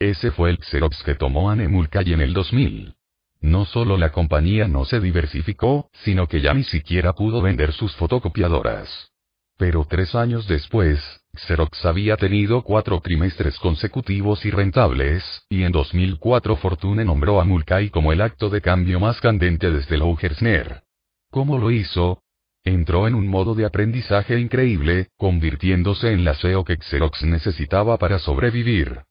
Ese 0.00 0.32
fue 0.32 0.50
el 0.50 0.58
Xerox 0.58 1.04
que 1.04 1.14
tomó 1.14 1.48
Anne 1.48 1.68
Mulcahy 1.68 2.12
en 2.12 2.20
el 2.20 2.32
2000. 2.32 2.92
No 3.40 3.64
solo 3.64 3.96
la 3.96 4.10
compañía 4.10 4.66
no 4.66 4.84
se 4.84 4.98
diversificó, 4.98 5.90
sino 6.02 6.26
que 6.26 6.40
ya 6.40 6.54
ni 6.54 6.64
siquiera 6.64 7.12
pudo 7.12 7.40
vender 7.40 7.72
sus 7.72 7.94
fotocopiadoras. 7.94 9.12
Pero 9.56 9.86
tres 9.88 10.12
años 10.16 10.48
después, 10.48 10.98
Xerox 11.36 11.84
había 11.84 12.16
tenido 12.16 12.62
cuatro 12.62 13.00
trimestres 13.00 13.56
consecutivos 13.60 14.44
y 14.44 14.50
rentables, 14.50 15.22
y 15.48 15.62
en 15.62 15.70
2004 15.70 16.56
Fortune 16.56 17.04
nombró 17.04 17.40
a 17.40 17.44
Mulcahy 17.44 17.90
como 17.90 18.12
el 18.12 18.20
acto 18.20 18.50
de 18.50 18.60
cambio 18.60 18.98
más 18.98 19.20
candente 19.20 19.70
desde 19.70 19.98
Lou 19.98 20.16
Gersner. 20.16 20.82
¿Cómo 21.30 21.58
lo 21.58 21.70
hizo? 21.70 22.24
Entró 22.64 23.08
en 23.08 23.14
un 23.14 23.28
modo 23.28 23.54
de 23.54 23.64
aprendizaje 23.64 24.38
increíble, 24.38 25.08
convirtiéndose 25.16 26.12
en 26.12 26.24
la 26.24 26.34
SEO 26.34 26.64
que 26.64 26.76
Xerox 26.76 27.22
necesitaba 27.24 27.98
para 27.98 28.18
sobrevivir. 28.18 29.02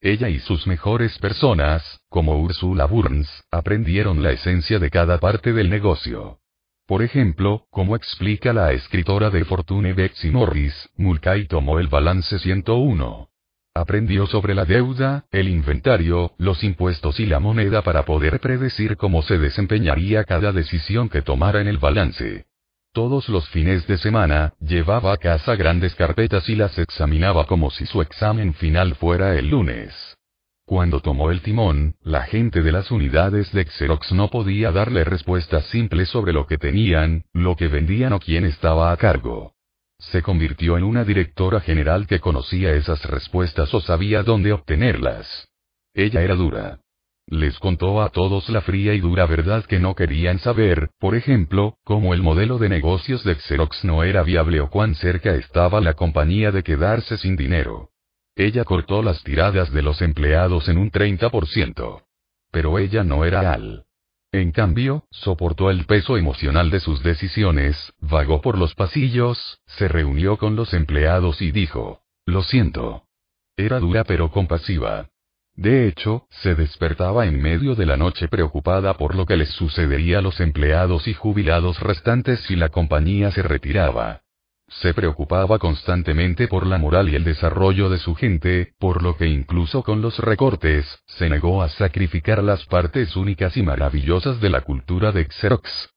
Ella 0.00 0.28
y 0.28 0.38
sus 0.40 0.66
mejores 0.66 1.18
personas, 1.18 2.00
como 2.08 2.38
Ursula 2.40 2.86
Burns, 2.86 3.28
aprendieron 3.50 4.22
la 4.22 4.32
esencia 4.32 4.78
de 4.78 4.90
cada 4.90 5.18
parte 5.18 5.52
del 5.52 5.70
negocio. 5.70 6.38
Por 6.86 7.02
ejemplo, 7.02 7.66
como 7.70 7.96
explica 7.96 8.52
la 8.52 8.72
escritora 8.72 9.30
de 9.30 9.44
Fortune 9.44 9.92
Betsy 9.92 10.30
Morris, 10.30 10.88
Mulcahy 10.96 11.46
tomó 11.46 11.80
el 11.80 11.88
balance 11.88 12.38
101. 12.38 13.28
Aprendió 13.74 14.26
sobre 14.26 14.54
la 14.54 14.64
deuda, 14.64 15.26
el 15.32 15.48
inventario, 15.48 16.32
los 16.38 16.62
impuestos 16.62 17.18
y 17.18 17.26
la 17.26 17.40
moneda 17.40 17.82
para 17.82 18.04
poder 18.04 18.40
predecir 18.40 18.96
cómo 18.96 19.22
se 19.22 19.36
desempeñaría 19.38 20.24
cada 20.24 20.52
decisión 20.52 21.08
que 21.08 21.22
tomara 21.22 21.60
en 21.60 21.68
el 21.68 21.78
balance. 21.78 22.45
Todos 22.96 23.28
los 23.28 23.46
fines 23.50 23.86
de 23.86 23.98
semana, 23.98 24.54
llevaba 24.58 25.12
a 25.12 25.18
casa 25.18 25.54
grandes 25.54 25.94
carpetas 25.94 26.48
y 26.48 26.56
las 26.56 26.78
examinaba 26.78 27.44
como 27.44 27.70
si 27.70 27.84
su 27.84 28.00
examen 28.00 28.54
final 28.54 28.94
fuera 28.94 29.38
el 29.38 29.50
lunes. 29.50 29.92
Cuando 30.64 31.00
tomó 31.00 31.30
el 31.30 31.42
timón, 31.42 31.96
la 32.02 32.22
gente 32.22 32.62
de 32.62 32.72
las 32.72 32.90
unidades 32.90 33.52
de 33.52 33.66
Xerox 33.66 34.12
no 34.12 34.30
podía 34.30 34.72
darle 34.72 35.04
respuestas 35.04 35.66
simples 35.66 36.08
sobre 36.08 36.32
lo 36.32 36.46
que 36.46 36.56
tenían, 36.56 37.24
lo 37.34 37.54
que 37.54 37.68
vendían 37.68 38.14
o 38.14 38.18
quién 38.18 38.46
estaba 38.46 38.90
a 38.90 38.96
cargo. 38.96 39.52
Se 39.98 40.22
convirtió 40.22 40.78
en 40.78 40.84
una 40.84 41.04
directora 41.04 41.60
general 41.60 42.06
que 42.06 42.20
conocía 42.20 42.72
esas 42.72 43.04
respuestas 43.04 43.74
o 43.74 43.82
sabía 43.82 44.22
dónde 44.22 44.54
obtenerlas. 44.54 45.50
Ella 45.92 46.22
era 46.22 46.34
dura. 46.34 46.80
Les 47.28 47.58
contó 47.58 48.02
a 48.02 48.10
todos 48.10 48.48
la 48.50 48.60
fría 48.60 48.94
y 48.94 49.00
dura 49.00 49.26
verdad 49.26 49.64
que 49.64 49.80
no 49.80 49.96
querían 49.96 50.38
saber, 50.38 50.90
por 51.00 51.16
ejemplo, 51.16 51.76
cómo 51.82 52.14
el 52.14 52.22
modelo 52.22 52.58
de 52.58 52.68
negocios 52.68 53.24
de 53.24 53.34
Xerox 53.34 53.84
no 53.84 54.04
era 54.04 54.22
viable 54.22 54.60
o 54.60 54.70
cuán 54.70 54.94
cerca 54.94 55.34
estaba 55.34 55.80
la 55.80 55.94
compañía 55.94 56.52
de 56.52 56.62
quedarse 56.62 57.18
sin 57.18 57.34
dinero. 57.34 57.90
Ella 58.36 58.64
cortó 58.64 59.02
las 59.02 59.24
tiradas 59.24 59.72
de 59.72 59.82
los 59.82 60.02
empleados 60.02 60.68
en 60.68 60.78
un 60.78 60.92
30%. 60.92 62.04
Pero 62.52 62.78
ella 62.78 63.02
no 63.02 63.24
era 63.24 63.52
Al. 63.52 63.86
En 64.30 64.52
cambio, 64.52 65.04
soportó 65.10 65.70
el 65.70 65.84
peso 65.86 66.16
emocional 66.16 66.70
de 66.70 66.78
sus 66.78 67.02
decisiones, 67.02 67.92
vagó 67.98 68.40
por 68.40 68.56
los 68.56 68.74
pasillos, 68.76 69.60
se 69.66 69.88
reunió 69.88 70.36
con 70.36 70.54
los 70.54 70.74
empleados 70.74 71.42
y 71.42 71.50
dijo, 71.50 72.02
lo 72.24 72.42
siento. 72.42 73.04
Era 73.56 73.80
dura 73.80 74.04
pero 74.04 74.30
compasiva. 74.30 75.08
De 75.56 75.88
hecho, 75.88 76.26
se 76.28 76.54
despertaba 76.54 77.26
en 77.26 77.40
medio 77.40 77.74
de 77.74 77.86
la 77.86 77.96
noche 77.96 78.28
preocupada 78.28 78.94
por 78.98 79.14
lo 79.14 79.24
que 79.24 79.38
les 79.38 79.48
sucedería 79.48 80.18
a 80.18 80.22
los 80.22 80.38
empleados 80.40 81.08
y 81.08 81.14
jubilados 81.14 81.80
restantes 81.80 82.40
si 82.40 82.56
la 82.56 82.68
compañía 82.68 83.30
se 83.30 83.42
retiraba. 83.42 84.20
Se 84.68 84.92
preocupaba 84.92 85.58
constantemente 85.58 86.46
por 86.46 86.66
la 86.66 86.76
moral 86.76 87.08
y 87.08 87.14
el 87.14 87.24
desarrollo 87.24 87.88
de 87.88 87.96
su 87.96 88.14
gente, 88.14 88.74
por 88.78 89.02
lo 89.02 89.16
que 89.16 89.28
incluso 89.28 89.82
con 89.82 90.02
los 90.02 90.18
recortes, 90.18 90.84
se 91.06 91.30
negó 91.30 91.62
a 91.62 91.70
sacrificar 91.70 92.42
las 92.42 92.66
partes 92.66 93.16
únicas 93.16 93.56
y 93.56 93.62
maravillosas 93.62 94.40
de 94.42 94.50
la 94.50 94.60
cultura 94.60 95.10
de 95.10 95.24
Xerox. 95.24 95.88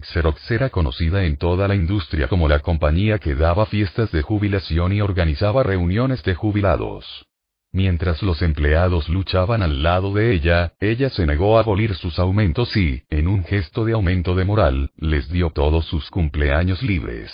Xerox 0.00 0.50
era 0.50 0.70
conocida 0.70 1.24
en 1.24 1.36
toda 1.36 1.68
la 1.68 1.76
industria 1.76 2.26
como 2.26 2.48
la 2.48 2.58
compañía 2.58 3.20
que 3.20 3.36
daba 3.36 3.66
fiestas 3.66 4.10
de 4.10 4.22
jubilación 4.22 4.92
y 4.92 5.00
organizaba 5.00 5.62
reuniones 5.62 6.24
de 6.24 6.34
jubilados. 6.34 7.26
Mientras 7.74 8.22
los 8.22 8.40
empleados 8.40 9.08
luchaban 9.08 9.60
al 9.60 9.82
lado 9.82 10.14
de 10.14 10.32
ella, 10.32 10.74
ella 10.78 11.10
se 11.10 11.26
negó 11.26 11.58
a 11.58 11.62
abolir 11.62 11.96
sus 11.96 12.20
aumentos 12.20 12.76
y, 12.76 13.02
en 13.10 13.26
un 13.26 13.42
gesto 13.42 13.84
de 13.84 13.94
aumento 13.94 14.36
de 14.36 14.44
moral, 14.44 14.92
les 14.96 15.28
dio 15.28 15.50
todos 15.50 15.84
sus 15.86 16.08
cumpleaños 16.08 16.84
libres. 16.84 17.32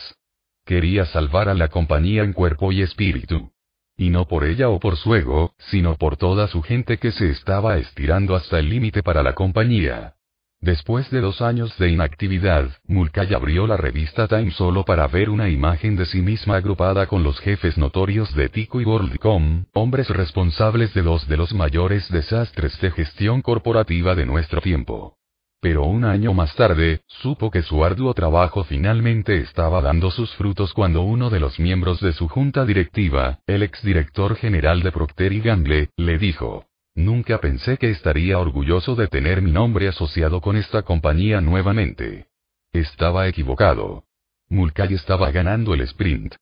Quería 0.64 1.04
salvar 1.04 1.50
a 1.50 1.54
la 1.54 1.68
compañía 1.68 2.22
en 2.22 2.32
cuerpo 2.32 2.72
y 2.72 2.80
espíritu. 2.80 3.52
Y 3.98 4.08
no 4.08 4.26
por 4.28 4.44
ella 4.44 4.70
o 4.70 4.80
por 4.80 4.96
su 4.96 5.14
ego, 5.14 5.52
sino 5.58 5.96
por 5.96 6.16
toda 6.16 6.48
su 6.48 6.62
gente 6.62 6.96
que 6.96 7.12
se 7.12 7.28
estaba 7.28 7.76
estirando 7.76 8.34
hasta 8.34 8.60
el 8.60 8.70
límite 8.70 9.02
para 9.02 9.22
la 9.22 9.34
compañía. 9.34 10.14
Después 10.62 11.10
de 11.10 11.22
dos 11.22 11.40
años 11.40 11.74
de 11.78 11.88
inactividad, 11.88 12.68
Mulcahy 12.86 13.32
abrió 13.32 13.66
la 13.66 13.78
revista 13.78 14.28
Time 14.28 14.50
solo 14.50 14.84
para 14.84 15.06
ver 15.06 15.30
una 15.30 15.48
imagen 15.48 15.96
de 15.96 16.04
sí 16.04 16.20
misma 16.20 16.56
agrupada 16.56 17.06
con 17.06 17.22
los 17.22 17.40
jefes 17.40 17.78
notorios 17.78 18.34
de 18.34 18.50
Tico 18.50 18.78
y 18.78 18.84
WorldCom, 18.84 19.64
hombres 19.72 20.10
responsables 20.10 20.92
de 20.92 21.00
dos 21.00 21.26
de 21.28 21.38
los 21.38 21.54
mayores 21.54 22.10
desastres 22.10 22.78
de 22.78 22.90
gestión 22.90 23.40
corporativa 23.40 24.14
de 24.14 24.26
nuestro 24.26 24.60
tiempo. 24.60 25.16
Pero 25.62 25.84
un 25.84 26.04
año 26.04 26.34
más 26.34 26.54
tarde, 26.54 27.00
supo 27.06 27.50
que 27.50 27.62
su 27.62 27.82
arduo 27.82 28.12
trabajo 28.12 28.62
finalmente 28.64 29.38
estaba 29.38 29.80
dando 29.80 30.10
sus 30.10 30.34
frutos 30.34 30.74
cuando 30.74 31.00
uno 31.00 31.30
de 31.30 31.40
los 31.40 31.58
miembros 31.58 32.00
de 32.00 32.12
su 32.12 32.28
junta 32.28 32.66
directiva, 32.66 33.38
el 33.46 33.62
exdirector 33.62 34.36
general 34.36 34.82
de 34.82 34.92
Procter 34.92 35.32
y 35.32 35.40
Gamble, 35.40 35.88
le 35.96 36.18
dijo, 36.18 36.66
Nunca 36.94 37.38
pensé 37.38 37.76
que 37.76 37.90
estaría 37.90 38.38
orgulloso 38.38 38.94
de 38.94 39.08
tener 39.08 39.42
mi 39.42 39.52
nombre 39.52 39.88
asociado 39.88 40.40
con 40.40 40.56
esta 40.56 40.82
compañía 40.82 41.40
nuevamente. 41.40 42.26
Estaba 42.72 43.28
equivocado. 43.28 44.04
Mulcahy 44.48 44.94
estaba 44.94 45.30
ganando 45.30 45.74
el 45.74 45.82
sprint. 45.82 46.34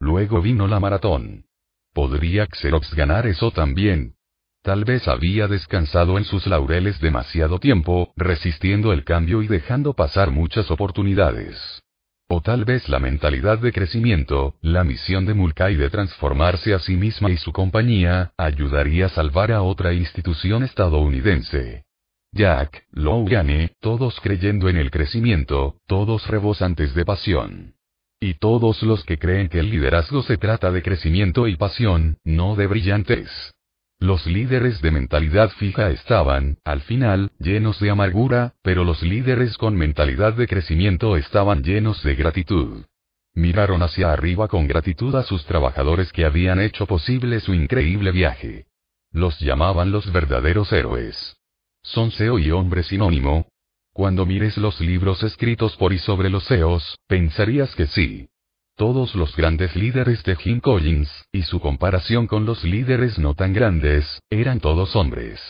Luego 0.00 0.42
vino 0.42 0.66
la 0.66 0.80
maratón. 0.80 1.46
¿Podría 1.92 2.46
Xerox 2.46 2.94
ganar 2.94 3.26
eso 3.26 3.50
también? 3.50 4.16
Tal 4.62 4.84
vez 4.84 5.06
había 5.08 5.46
descansado 5.46 6.16
en 6.18 6.24
sus 6.24 6.46
laureles 6.46 6.98
demasiado 7.00 7.58
tiempo, 7.58 8.12
resistiendo 8.16 8.92
el 8.92 9.04
cambio 9.04 9.42
y 9.42 9.46
dejando 9.46 9.92
pasar 9.92 10.30
muchas 10.30 10.70
oportunidades. 10.70 11.83
O 12.36 12.40
tal 12.40 12.64
vez 12.64 12.88
la 12.88 12.98
mentalidad 12.98 13.60
de 13.60 13.70
crecimiento, 13.70 14.56
la 14.60 14.82
misión 14.82 15.24
de 15.24 15.34
Mulcahy 15.34 15.76
de 15.76 15.88
transformarse 15.88 16.74
a 16.74 16.80
sí 16.80 16.96
misma 16.96 17.30
y 17.30 17.36
su 17.36 17.52
compañía, 17.52 18.32
ayudaría 18.36 19.06
a 19.06 19.08
salvar 19.10 19.52
a 19.52 19.62
otra 19.62 19.92
institución 19.92 20.64
estadounidense. 20.64 21.84
Jack, 22.32 22.86
Logan, 22.90 23.70
todos 23.80 24.18
creyendo 24.20 24.68
en 24.68 24.78
el 24.78 24.90
crecimiento, 24.90 25.76
todos 25.86 26.26
rebosantes 26.26 26.92
de 26.96 27.04
pasión. 27.04 27.74
Y 28.18 28.34
todos 28.34 28.82
los 28.82 29.04
que 29.04 29.16
creen 29.16 29.48
que 29.48 29.60
el 29.60 29.70
liderazgo 29.70 30.24
se 30.24 30.36
trata 30.36 30.72
de 30.72 30.82
crecimiento 30.82 31.46
y 31.46 31.54
pasión, 31.54 32.18
no 32.24 32.56
de 32.56 32.66
brillantes. 32.66 33.54
Los 34.04 34.26
líderes 34.26 34.82
de 34.82 34.90
mentalidad 34.90 35.48
fija 35.52 35.88
estaban, 35.88 36.58
al 36.62 36.82
final, 36.82 37.30
llenos 37.38 37.80
de 37.80 37.88
amargura, 37.88 38.52
pero 38.60 38.84
los 38.84 39.02
líderes 39.02 39.56
con 39.56 39.76
mentalidad 39.76 40.34
de 40.34 40.46
crecimiento 40.46 41.16
estaban 41.16 41.62
llenos 41.62 42.02
de 42.02 42.14
gratitud. 42.14 42.84
Miraron 43.32 43.82
hacia 43.82 44.12
arriba 44.12 44.46
con 44.46 44.66
gratitud 44.66 45.14
a 45.14 45.22
sus 45.22 45.46
trabajadores 45.46 46.12
que 46.12 46.26
habían 46.26 46.60
hecho 46.60 46.84
posible 46.84 47.40
su 47.40 47.54
increíble 47.54 48.12
viaje. 48.12 48.66
Los 49.10 49.40
llamaban 49.40 49.90
los 49.90 50.12
verdaderos 50.12 50.70
héroes. 50.70 51.38
¿Son 51.80 52.10
SEO 52.10 52.38
y 52.38 52.50
hombre 52.50 52.82
sinónimo? 52.82 53.46
Cuando 53.94 54.26
mires 54.26 54.58
los 54.58 54.82
libros 54.82 55.22
escritos 55.22 55.78
por 55.78 55.94
y 55.94 55.98
sobre 55.98 56.28
los 56.28 56.44
SEOs, 56.44 56.98
pensarías 57.06 57.74
que 57.74 57.86
sí. 57.86 58.28
Todos 58.76 59.14
los 59.14 59.36
grandes 59.36 59.76
líderes 59.76 60.24
de 60.24 60.34
Jim 60.34 60.58
Collins, 60.58 61.08
y 61.30 61.42
su 61.42 61.60
comparación 61.60 62.26
con 62.26 62.44
los 62.44 62.64
líderes 62.64 63.20
no 63.20 63.34
tan 63.34 63.52
grandes, 63.52 64.20
eran 64.30 64.58
todos 64.58 64.96
hombres. 64.96 65.40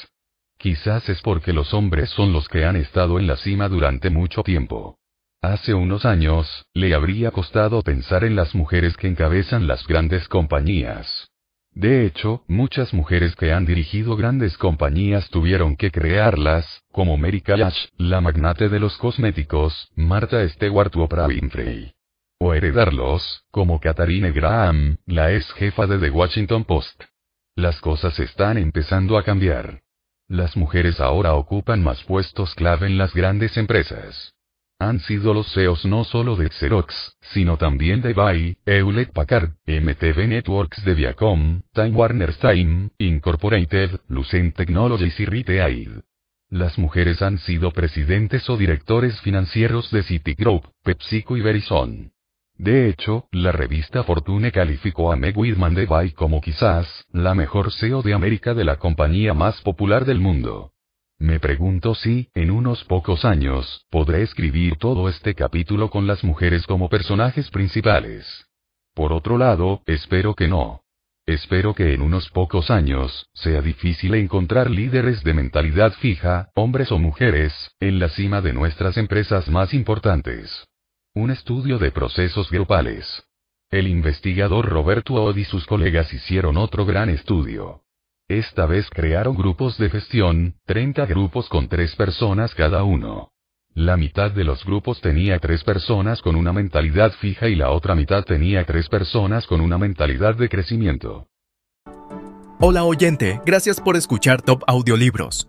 Quizás 0.59 1.09
es 1.09 1.23
porque 1.23 1.55
los 1.55 1.73
hombres 1.73 2.11
son 2.11 2.35
los 2.35 2.49
que 2.49 2.67
han 2.67 2.77
estado 2.77 3.19
en 3.19 3.27
la 3.27 3.37
cima 3.37 3.71
durante 3.71 4.11
mucho 4.11 4.43
tiempo. 4.43 4.99
Hace 5.41 5.73
unos 5.73 6.05
años, 6.05 6.67
le 6.75 6.95
habría 6.95 7.31
costado 7.31 7.81
pensar 7.81 8.25
en 8.25 8.37
las 8.37 8.55
mujeres 8.55 8.95
que 8.99 9.09
encabezan 9.09 9.67
las 9.67 9.87
grandes 9.87 10.29
compañías. 10.29 11.31
De 11.73 12.05
hecho, 12.05 12.43
muchas 12.47 12.93
mujeres 12.93 13.37
que 13.37 13.53
han 13.53 13.65
dirigido 13.65 14.17
grandes 14.17 14.59
compañías 14.59 15.31
tuvieron 15.31 15.77
que 15.77 15.91
crearlas, 15.91 16.83
como 16.93 17.17
Mary 17.17 17.41
Kay 17.41 17.63
la 17.97 18.21
magnate 18.21 18.69
de 18.69 18.81
los 18.81 18.99
cosméticos, 18.99 19.89
Martha 19.97 20.47
Stewart 20.47 20.95
o 20.95 21.05
Oprah 21.05 21.27
Winfrey 21.27 21.95
o 22.39 22.55
heredarlos, 22.55 23.45
como 23.51 23.81
Katharine 23.81 24.33
Graham, 24.33 24.99
la 25.07 25.33
ex 25.33 25.53
jefa 25.53 25.87
de 25.87 25.99
The 25.99 26.11
Washington 26.11 26.65
Post. 26.65 27.05
Las 27.57 27.81
cosas 27.81 28.19
están 28.19 28.59
empezando 28.59 29.17
a 29.17 29.23
cambiar. 29.23 29.83
Las 30.29 30.57
mujeres 30.57 31.01
ahora 31.01 31.35
ocupan 31.35 31.83
más 31.83 32.03
puestos 32.05 32.55
clave 32.55 32.87
en 32.87 32.99
las 32.99 33.15
grandes 33.15 33.57
empresas. 33.57 34.35
Han 34.81 34.99
sido 35.01 35.33
los 35.35 35.53
CEOs 35.53 35.85
no 35.85 36.03
solo 36.05 36.35
de 36.35 36.49
Xerox, 36.49 37.17
sino 37.21 37.57
también 37.57 38.03
de 38.03 38.13
Bay, 38.13 38.57
Hewlett 38.67 39.13
Packard, 39.13 39.51
MTV 39.67 40.27
Networks 40.27 40.85
de 40.85 40.95
Viacom, 40.95 41.63
Time 41.73 41.91
Warner 41.91 42.35
Time, 42.35 42.91
Incorporated, 42.99 44.01
Lucent 44.09 44.57
Technologies 44.57 45.21
y 45.21 45.27
Retail. 45.27 46.03
Las 46.51 46.79
mujeres 46.79 47.23
han 47.23 47.39
sido 47.39 47.71
presidentes 47.71 48.49
o 48.51 48.57
directores 48.57 49.21
financieros 49.21 49.91
de 49.91 50.03
Citigroup, 50.03 50.65
PepsiCo 50.83 51.37
y 51.37 51.41
Verizon. 51.41 52.14
De 52.57 52.89
hecho, 52.89 53.27
la 53.33 53.51
revista 53.51 54.05
Fortune 54.05 54.53
calificó 54.53 55.13
a 55.13 55.17
Meg 55.17 55.37
Whitman 55.37 55.75
de 55.75 55.87
Bay 55.87 56.13
como 56.13 56.41
quizás, 56.41 57.05
la 57.11 57.35
mejor 57.35 57.73
CEO 57.73 58.03
de 58.03 58.15
América 58.15 58.55
de 58.55 58.65
la 58.65 58.77
compañía 58.77 59.35
más 59.35 59.61
popular 59.63 60.05
del 60.05 60.21
mundo. 60.21 60.71
Me 61.19 61.41
pregunto 61.41 61.95
si, 61.95 62.29
en 62.35 62.51
unos 62.51 62.85
pocos 62.85 63.25
años, 63.25 63.87
podré 63.91 64.23
escribir 64.23 64.77
todo 64.77 65.09
este 65.09 65.35
capítulo 65.35 65.91
con 65.91 66.07
las 66.07 66.23
mujeres 66.23 66.67
como 66.67 66.89
personajes 66.89 67.51
principales. 67.51 68.47
Por 68.95 69.13
otro 69.13 69.37
lado, 69.37 69.83
espero 69.87 70.35
que 70.35 70.47
no. 70.47 70.83
Espero 71.27 71.75
que 71.75 71.95
en 71.95 72.03
unos 72.03 72.29
pocos 72.31 72.71
años, 72.71 73.29
sea 73.33 73.63
difícil 73.63 74.15
encontrar 74.15 74.71
líderes 74.71 75.25
de 75.25 75.35
mentalidad 75.35 75.93
fija, 75.95 76.51
hombres 76.55 76.93
o 76.93 76.99
mujeres, 76.99 77.53
en 77.81 77.99
la 77.99 78.11
cima 78.11 78.41
de 78.43 78.53
nuestras 78.53 78.97
empresas 78.97 79.49
más 79.49 79.73
importantes. 79.75 80.69
Un 81.17 81.31
estudio 81.31 81.79
de 81.79 81.93
procesos 81.93 82.51
grupales. 82.51 83.07
El 83.71 83.87
investigador 83.87 84.69
Roberto 84.69 85.15
Odd 85.15 85.37
y 85.37 85.45
sus 85.45 85.65
colegas 85.65 86.13
hicieron 86.13 86.57
otro 86.57 86.85
gran 86.85 87.09
estudio. 87.09 87.83
Esta 88.27 88.67
vez 88.67 88.91
crearon 88.91 89.37
grupos 89.37 89.79
de 89.79 89.91
gestión, 89.91 90.57
30 90.67 91.07
grupos 91.07 91.49
con 91.49 91.69
tres 91.69 91.95
personas 91.95 92.53
cada 92.57 92.83
uno. 92.83 93.31
La 93.75 93.97
mitad 93.97 94.33
de 94.33 94.43
los 94.43 94.65
grupos 94.65 95.01
tenía 95.01 95.39
tres 95.39 95.63
personas 95.63 96.21
con 96.21 96.35
una 96.35 96.53
mentalidad 96.53 97.13
fija 97.13 97.47
y 97.47 97.55
la 97.55 97.71
otra 97.71 97.95
mitad 97.95 98.25
tenía 98.25 98.65
tres 98.65 98.89
personas 98.89 99.47
con 99.47 99.61
una 99.61 99.79
mentalidad 99.79 100.35
de 100.35 100.49
crecimiento. 100.49 101.29
Hola 102.59 102.83
oyente, 102.83 103.41
gracias 103.47 103.81
por 103.81 103.97
escuchar 103.97 104.43
Top 104.43 104.65
Audiolibros. 104.67 105.49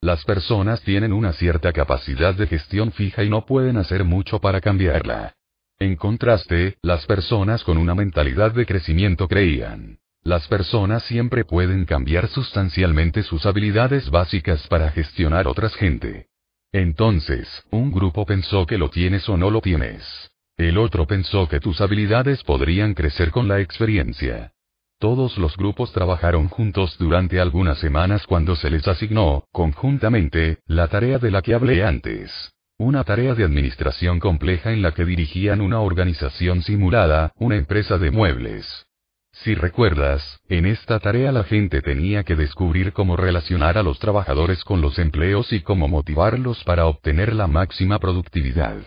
las 0.00 0.24
personas 0.24 0.80
tienen 0.82 1.12
una 1.12 1.32
cierta 1.32 1.72
capacidad 1.72 2.32
de 2.34 2.46
gestión 2.46 2.92
fija 2.92 3.24
y 3.24 3.30
no 3.30 3.44
pueden 3.44 3.76
hacer 3.76 4.04
mucho 4.04 4.38
para 4.38 4.60
cambiarla. 4.60 5.34
En 5.80 5.96
contraste, 5.96 6.76
las 6.82 7.04
personas 7.06 7.64
con 7.64 7.78
una 7.78 7.94
mentalidad 7.94 8.52
de 8.52 8.64
crecimiento 8.64 9.26
creían. 9.26 9.98
Las 10.22 10.46
personas 10.46 11.02
siempre 11.04 11.44
pueden 11.44 11.84
cambiar 11.84 12.28
sustancialmente 12.28 13.22
sus 13.22 13.44
habilidades 13.44 14.10
básicas 14.10 14.66
para 14.68 14.90
gestionar 14.90 15.48
otras 15.48 15.74
gente. 15.74 16.26
Entonces, 16.70 17.48
un 17.70 17.90
grupo 17.90 18.24
pensó 18.24 18.66
que 18.66 18.78
lo 18.78 18.90
tienes 18.90 19.28
o 19.28 19.36
no 19.36 19.50
lo 19.50 19.60
tienes. 19.60 20.30
El 20.56 20.78
otro 20.78 21.06
pensó 21.06 21.48
que 21.48 21.60
tus 21.60 21.80
habilidades 21.80 22.42
podrían 22.44 22.94
crecer 22.94 23.30
con 23.30 23.48
la 23.48 23.60
experiencia. 23.60 24.52
Todos 25.00 25.38
los 25.38 25.56
grupos 25.56 25.92
trabajaron 25.92 26.48
juntos 26.48 26.96
durante 26.98 27.38
algunas 27.38 27.78
semanas 27.78 28.26
cuando 28.26 28.56
se 28.56 28.68
les 28.68 28.88
asignó, 28.88 29.44
conjuntamente, 29.52 30.58
la 30.66 30.88
tarea 30.88 31.20
de 31.20 31.30
la 31.30 31.40
que 31.40 31.54
hablé 31.54 31.84
antes. 31.84 32.52
Una 32.78 33.04
tarea 33.04 33.36
de 33.36 33.44
administración 33.44 34.18
compleja 34.18 34.72
en 34.72 34.82
la 34.82 34.92
que 34.92 35.04
dirigían 35.04 35.60
una 35.60 35.80
organización 35.80 36.62
simulada, 36.62 37.32
una 37.36 37.54
empresa 37.54 37.96
de 37.96 38.10
muebles. 38.10 38.86
Si 39.30 39.54
recuerdas, 39.54 40.40
en 40.48 40.66
esta 40.66 40.98
tarea 40.98 41.30
la 41.30 41.44
gente 41.44 41.80
tenía 41.80 42.24
que 42.24 42.34
descubrir 42.34 42.92
cómo 42.92 43.16
relacionar 43.16 43.78
a 43.78 43.84
los 43.84 44.00
trabajadores 44.00 44.64
con 44.64 44.80
los 44.80 44.98
empleos 44.98 45.52
y 45.52 45.60
cómo 45.60 45.86
motivarlos 45.86 46.64
para 46.64 46.86
obtener 46.86 47.36
la 47.36 47.46
máxima 47.46 48.00
productividad. 48.00 48.78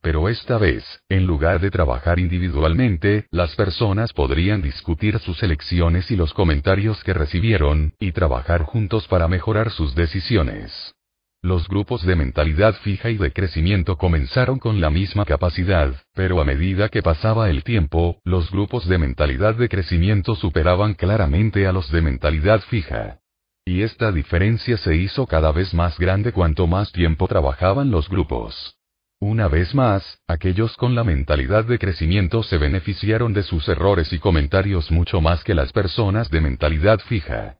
Pero 0.00 0.28
esta 0.28 0.58
vez, 0.58 0.84
en 1.08 1.26
lugar 1.26 1.60
de 1.60 1.70
trabajar 1.70 2.18
individualmente, 2.18 3.26
las 3.30 3.56
personas 3.56 4.12
podrían 4.12 4.62
discutir 4.62 5.18
sus 5.18 5.42
elecciones 5.42 6.10
y 6.10 6.16
los 6.16 6.32
comentarios 6.32 7.02
que 7.02 7.14
recibieron, 7.14 7.94
y 7.98 8.12
trabajar 8.12 8.62
juntos 8.62 9.08
para 9.08 9.26
mejorar 9.26 9.70
sus 9.70 9.94
decisiones. 9.94 10.94
Los 11.42 11.68
grupos 11.68 12.04
de 12.04 12.16
mentalidad 12.16 12.74
fija 12.74 13.10
y 13.10 13.16
de 13.16 13.32
crecimiento 13.32 13.96
comenzaron 13.96 14.58
con 14.58 14.80
la 14.80 14.90
misma 14.90 15.24
capacidad, 15.24 15.94
pero 16.14 16.40
a 16.40 16.44
medida 16.44 16.88
que 16.88 17.02
pasaba 17.02 17.48
el 17.48 17.62
tiempo, 17.62 18.20
los 18.24 18.50
grupos 18.50 18.88
de 18.88 18.98
mentalidad 18.98 19.54
de 19.54 19.68
crecimiento 19.68 20.34
superaban 20.34 20.94
claramente 20.94 21.66
a 21.66 21.72
los 21.72 21.92
de 21.92 22.02
mentalidad 22.02 22.60
fija. 22.62 23.20
Y 23.64 23.82
esta 23.82 24.10
diferencia 24.10 24.76
se 24.78 24.96
hizo 24.96 25.26
cada 25.26 25.52
vez 25.52 25.74
más 25.74 25.98
grande 25.98 26.32
cuanto 26.32 26.66
más 26.66 26.90
tiempo 26.90 27.28
trabajaban 27.28 27.90
los 27.90 28.08
grupos. 28.08 28.77
Una 29.20 29.48
vez 29.48 29.74
más, 29.74 30.20
aquellos 30.28 30.76
con 30.76 30.94
la 30.94 31.02
mentalidad 31.02 31.64
de 31.64 31.80
crecimiento 31.80 32.44
se 32.44 32.56
beneficiaron 32.56 33.32
de 33.32 33.42
sus 33.42 33.68
errores 33.68 34.12
y 34.12 34.20
comentarios 34.20 34.92
mucho 34.92 35.20
más 35.20 35.42
que 35.42 35.54
las 35.54 35.72
personas 35.72 36.30
de 36.30 36.40
mentalidad 36.40 37.00
fija. 37.00 37.56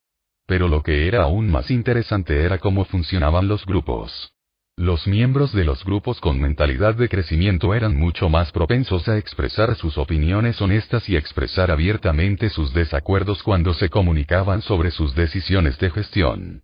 Pero 0.46 0.68
lo 0.68 0.84
que 0.84 1.08
era 1.08 1.24
aún 1.24 1.50
más 1.50 1.72
interesante 1.72 2.44
era 2.44 2.58
cómo 2.58 2.84
funcionaban 2.84 3.48
los 3.48 3.66
grupos. 3.66 4.32
Los 4.76 5.08
miembros 5.08 5.52
de 5.52 5.64
los 5.64 5.84
grupos 5.84 6.20
con 6.20 6.40
mentalidad 6.40 6.94
de 6.94 7.08
crecimiento 7.08 7.74
eran 7.74 7.96
mucho 7.96 8.28
más 8.28 8.52
propensos 8.52 9.08
a 9.08 9.18
expresar 9.18 9.74
sus 9.74 9.98
opiniones 9.98 10.62
honestas 10.62 11.08
y 11.08 11.16
expresar 11.16 11.72
abiertamente 11.72 12.50
sus 12.50 12.72
desacuerdos 12.72 13.42
cuando 13.42 13.74
se 13.74 13.88
comunicaban 13.88 14.62
sobre 14.62 14.92
sus 14.92 15.16
decisiones 15.16 15.76
de 15.80 15.90
gestión. 15.90 16.62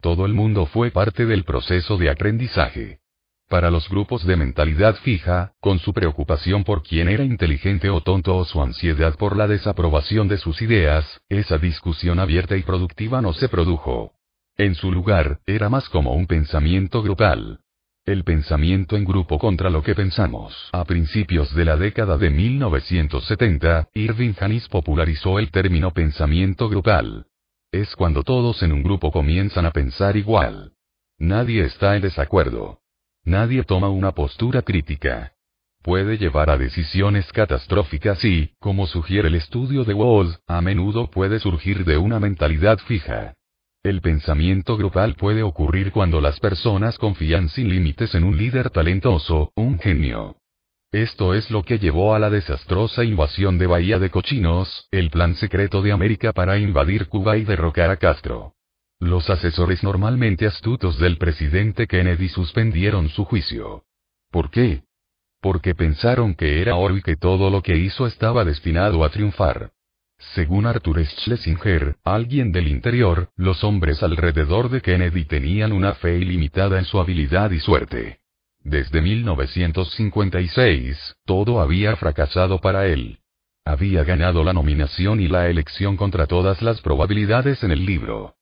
Todo 0.00 0.24
el 0.24 0.34
mundo 0.34 0.66
fue 0.66 0.92
parte 0.92 1.26
del 1.26 1.42
proceso 1.42 1.96
de 1.96 2.10
aprendizaje. 2.10 3.00
Para 3.48 3.70
los 3.70 3.88
grupos 3.88 4.26
de 4.26 4.36
mentalidad 4.36 4.96
fija, 4.96 5.52
con 5.60 5.78
su 5.78 5.92
preocupación 5.92 6.64
por 6.64 6.82
quién 6.82 7.08
era 7.08 7.22
inteligente 7.22 7.90
o 7.90 8.00
tonto 8.00 8.36
o 8.36 8.44
su 8.44 8.60
ansiedad 8.60 9.16
por 9.16 9.36
la 9.36 9.46
desaprobación 9.46 10.26
de 10.26 10.36
sus 10.36 10.60
ideas, 10.62 11.20
esa 11.28 11.56
discusión 11.56 12.18
abierta 12.18 12.56
y 12.56 12.62
productiva 12.62 13.22
no 13.22 13.32
se 13.32 13.48
produjo. 13.48 14.14
En 14.56 14.74
su 14.74 14.90
lugar, 14.90 15.38
era 15.46 15.68
más 15.68 15.88
como 15.90 16.14
un 16.14 16.26
pensamiento 16.26 17.02
grupal. 17.02 17.60
El 18.04 18.24
pensamiento 18.24 18.96
en 18.96 19.04
grupo 19.04 19.38
contra 19.38 19.70
lo 19.70 19.80
que 19.82 19.94
pensamos. 19.94 20.70
A 20.72 20.84
principios 20.84 21.54
de 21.54 21.64
la 21.64 21.76
década 21.76 22.18
de 22.18 22.30
1970, 22.30 23.90
Irving 23.94 24.32
Janis 24.32 24.66
popularizó 24.68 25.38
el 25.38 25.52
término 25.52 25.92
pensamiento 25.92 26.68
grupal. 26.68 27.26
Es 27.70 27.94
cuando 27.94 28.24
todos 28.24 28.62
en 28.64 28.72
un 28.72 28.82
grupo 28.82 29.12
comienzan 29.12 29.66
a 29.66 29.70
pensar 29.70 30.16
igual. 30.16 30.72
Nadie 31.18 31.64
está 31.64 31.94
en 31.94 32.02
desacuerdo. 32.02 32.80
Nadie 33.26 33.64
toma 33.64 33.88
una 33.88 34.12
postura 34.12 34.62
crítica. 34.62 35.32
Puede 35.82 36.16
llevar 36.16 36.48
a 36.48 36.56
decisiones 36.56 37.26
catastróficas 37.32 38.24
y, 38.24 38.52
como 38.60 38.86
sugiere 38.86 39.26
el 39.26 39.34
estudio 39.34 39.82
de 39.82 39.94
Wall, 39.94 40.38
a 40.46 40.60
menudo 40.60 41.10
puede 41.10 41.40
surgir 41.40 41.84
de 41.84 41.96
una 41.96 42.20
mentalidad 42.20 42.78
fija. 42.78 43.34
El 43.82 44.00
pensamiento 44.00 44.76
grupal 44.76 45.16
puede 45.16 45.42
ocurrir 45.42 45.90
cuando 45.90 46.20
las 46.20 46.38
personas 46.38 46.98
confían 46.98 47.48
sin 47.48 47.68
límites 47.68 48.14
en 48.14 48.22
un 48.22 48.36
líder 48.36 48.70
talentoso, 48.70 49.50
un 49.56 49.80
genio. 49.80 50.36
Esto 50.92 51.34
es 51.34 51.50
lo 51.50 51.64
que 51.64 51.80
llevó 51.80 52.14
a 52.14 52.20
la 52.20 52.30
desastrosa 52.30 53.02
invasión 53.02 53.58
de 53.58 53.66
Bahía 53.66 53.98
de 53.98 54.10
Cochinos, 54.10 54.86
el 54.92 55.10
plan 55.10 55.34
secreto 55.34 55.82
de 55.82 55.90
América 55.90 56.32
para 56.32 56.58
invadir 56.58 57.08
Cuba 57.08 57.36
y 57.36 57.44
derrocar 57.44 57.90
a 57.90 57.96
Castro. 57.96 58.55
Los 58.98 59.28
asesores 59.28 59.82
normalmente 59.82 60.46
astutos 60.46 60.98
del 60.98 61.18
presidente 61.18 61.86
Kennedy 61.86 62.28
suspendieron 62.28 63.10
su 63.10 63.26
juicio. 63.26 63.84
¿Por 64.30 64.50
qué? 64.50 64.84
Porque 65.42 65.74
pensaron 65.74 66.34
que 66.34 66.62
era 66.62 66.76
oro 66.76 66.96
y 66.96 67.02
que 67.02 67.16
todo 67.16 67.50
lo 67.50 67.60
que 67.62 67.76
hizo 67.76 68.06
estaba 68.06 68.42
destinado 68.44 69.04
a 69.04 69.10
triunfar. 69.10 69.72
Según 70.34 70.64
Arthur 70.64 71.04
Schlesinger, 71.04 71.96
alguien 72.02 72.52
del 72.52 72.68
interior, 72.68 73.28
los 73.36 73.62
hombres 73.64 74.02
alrededor 74.02 74.70
de 74.70 74.80
Kennedy 74.80 75.26
tenían 75.26 75.72
una 75.72 75.92
fe 75.92 76.16
ilimitada 76.16 76.78
en 76.78 76.86
su 76.86 76.98
habilidad 76.98 77.50
y 77.50 77.60
suerte. 77.60 78.20
Desde 78.64 79.02
1956, 79.02 81.16
todo 81.26 81.60
había 81.60 81.96
fracasado 81.96 82.62
para 82.62 82.86
él. 82.86 83.18
Había 83.66 84.04
ganado 84.04 84.42
la 84.42 84.54
nominación 84.54 85.20
y 85.20 85.28
la 85.28 85.50
elección 85.50 85.98
contra 85.98 86.26
todas 86.26 86.62
las 86.62 86.80
probabilidades 86.80 87.62
en 87.62 87.72
el 87.72 87.84
libro. 87.84 88.36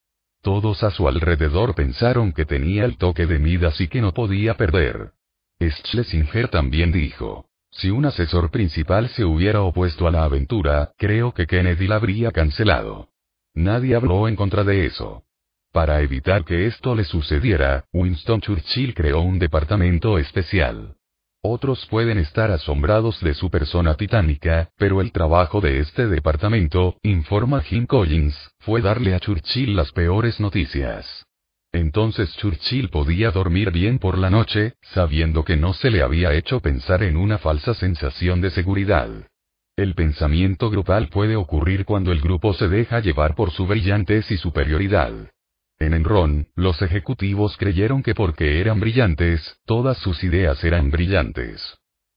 Todos 0.45 0.83
a 0.83 0.91
su 0.91 1.09
alrededor 1.09 1.75
pensaron 1.75 2.31
que 2.35 2.45
tenía 2.45 2.85
el 2.85 2.99
toque 2.99 3.25
de 3.25 3.39
Midas 3.39 3.81
y 3.81 3.89
que 3.89 4.03
no 4.03 4.13
podía 4.13 4.59
perder. 4.59 5.13
Schlesinger 5.59 6.49
también 6.49 6.93
dijo, 6.93 7.47
si 7.71 7.89
un 7.89 8.05
asesor 8.05 8.51
principal 8.51 9.09
se 9.09 9.25
hubiera 9.25 9.63
opuesto 9.63 10.07
a 10.07 10.11
la 10.11 10.23
aventura, 10.23 10.93
creo 10.99 11.33
que 11.33 11.47
Kennedy 11.47 11.87
la 11.87 11.97
habría 11.97 12.31
cancelado. 12.31 13.09
Nadie 13.55 13.97
habló 13.97 14.29
en 14.29 14.37
contra 14.37 14.65
de 14.65 14.85
eso. 14.85 15.23
Para 15.73 16.03
evitar 16.03 16.45
que 16.45 16.67
esto 16.67 16.95
le 16.95 17.05
sucediera, 17.05 17.87
Winston 17.95 18.43
Churchill 18.43 18.93
creó 18.93 19.23
un 19.23 19.39
departamento 19.39 20.19
especial. 20.19 20.97
Otros 21.47 21.85
pueden 21.91 22.17
estar 22.17 22.51
asombrados 22.51 23.21
de 23.21 23.35
su 23.35 23.51
persona 23.51 23.97
titánica, 23.97 24.71
pero 24.79 25.03
el 25.03 25.13
trabajo 25.13 25.61
de 25.61 25.79
este 25.81 26.07
departamento, 26.07 26.97
informa 27.03 27.61
Jim 27.61 27.85
Collins, 27.85 28.35
fue 28.61 28.81
darle 28.81 29.15
a 29.15 29.21
Churchill 29.21 29.77
las 29.77 29.93
peores 29.93 30.41
noticias. 30.41 31.27
Entonces 31.71 32.35
Churchill 32.39 32.89
podía 32.89 33.31
dormir 33.31 33.73
bien 33.73 33.99
por 33.99 34.17
la 34.17 34.31
noche, 34.31 34.73
sabiendo 34.81 35.45
que 35.45 35.59
no 35.59 35.75
se 35.75 35.91
le 35.91 36.01
había 36.01 36.33
hecho 36.33 36.61
pensar 36.61 37.03
en 37.03 37.19
una 37.19 37.37
falsa 37.37 37.75
sensación 37.75 38.41
de 38.41 38.49
seguridad. 38.49 39.11
El 39.77 39.95
pensamiento 39.95 40.71
grupal 40.71 41.09
puede 41.11 41.37
ocurrir 41.37 41.85
cuando 41.85 42.11
el 42.11 42.23
grupo 42.23 42.55
se 42.55 42.71
deja 42.71 43.01
llevar 43.01 43.35
por 43.35 43.51
su 43.51 43.67
brillantez 43.67 44.31
y 44.31 44.39
superioridad. 44.39 45.13
En 45.85 45.93
Enron, 45.93 46.49
los 46.57 46.81
ejecutivos 46.81 47.59
creyeron 47.59 48.03
que 48.03 48.15
porque 48.15 48.59
eran 48.59 48.81
brillantes, 48.81 49.59
todas 49.67 49.99
sus 49.99 50.25
ideas 50.25 50.65
eran 50.65 50.91
brillantes. 50.91 51.61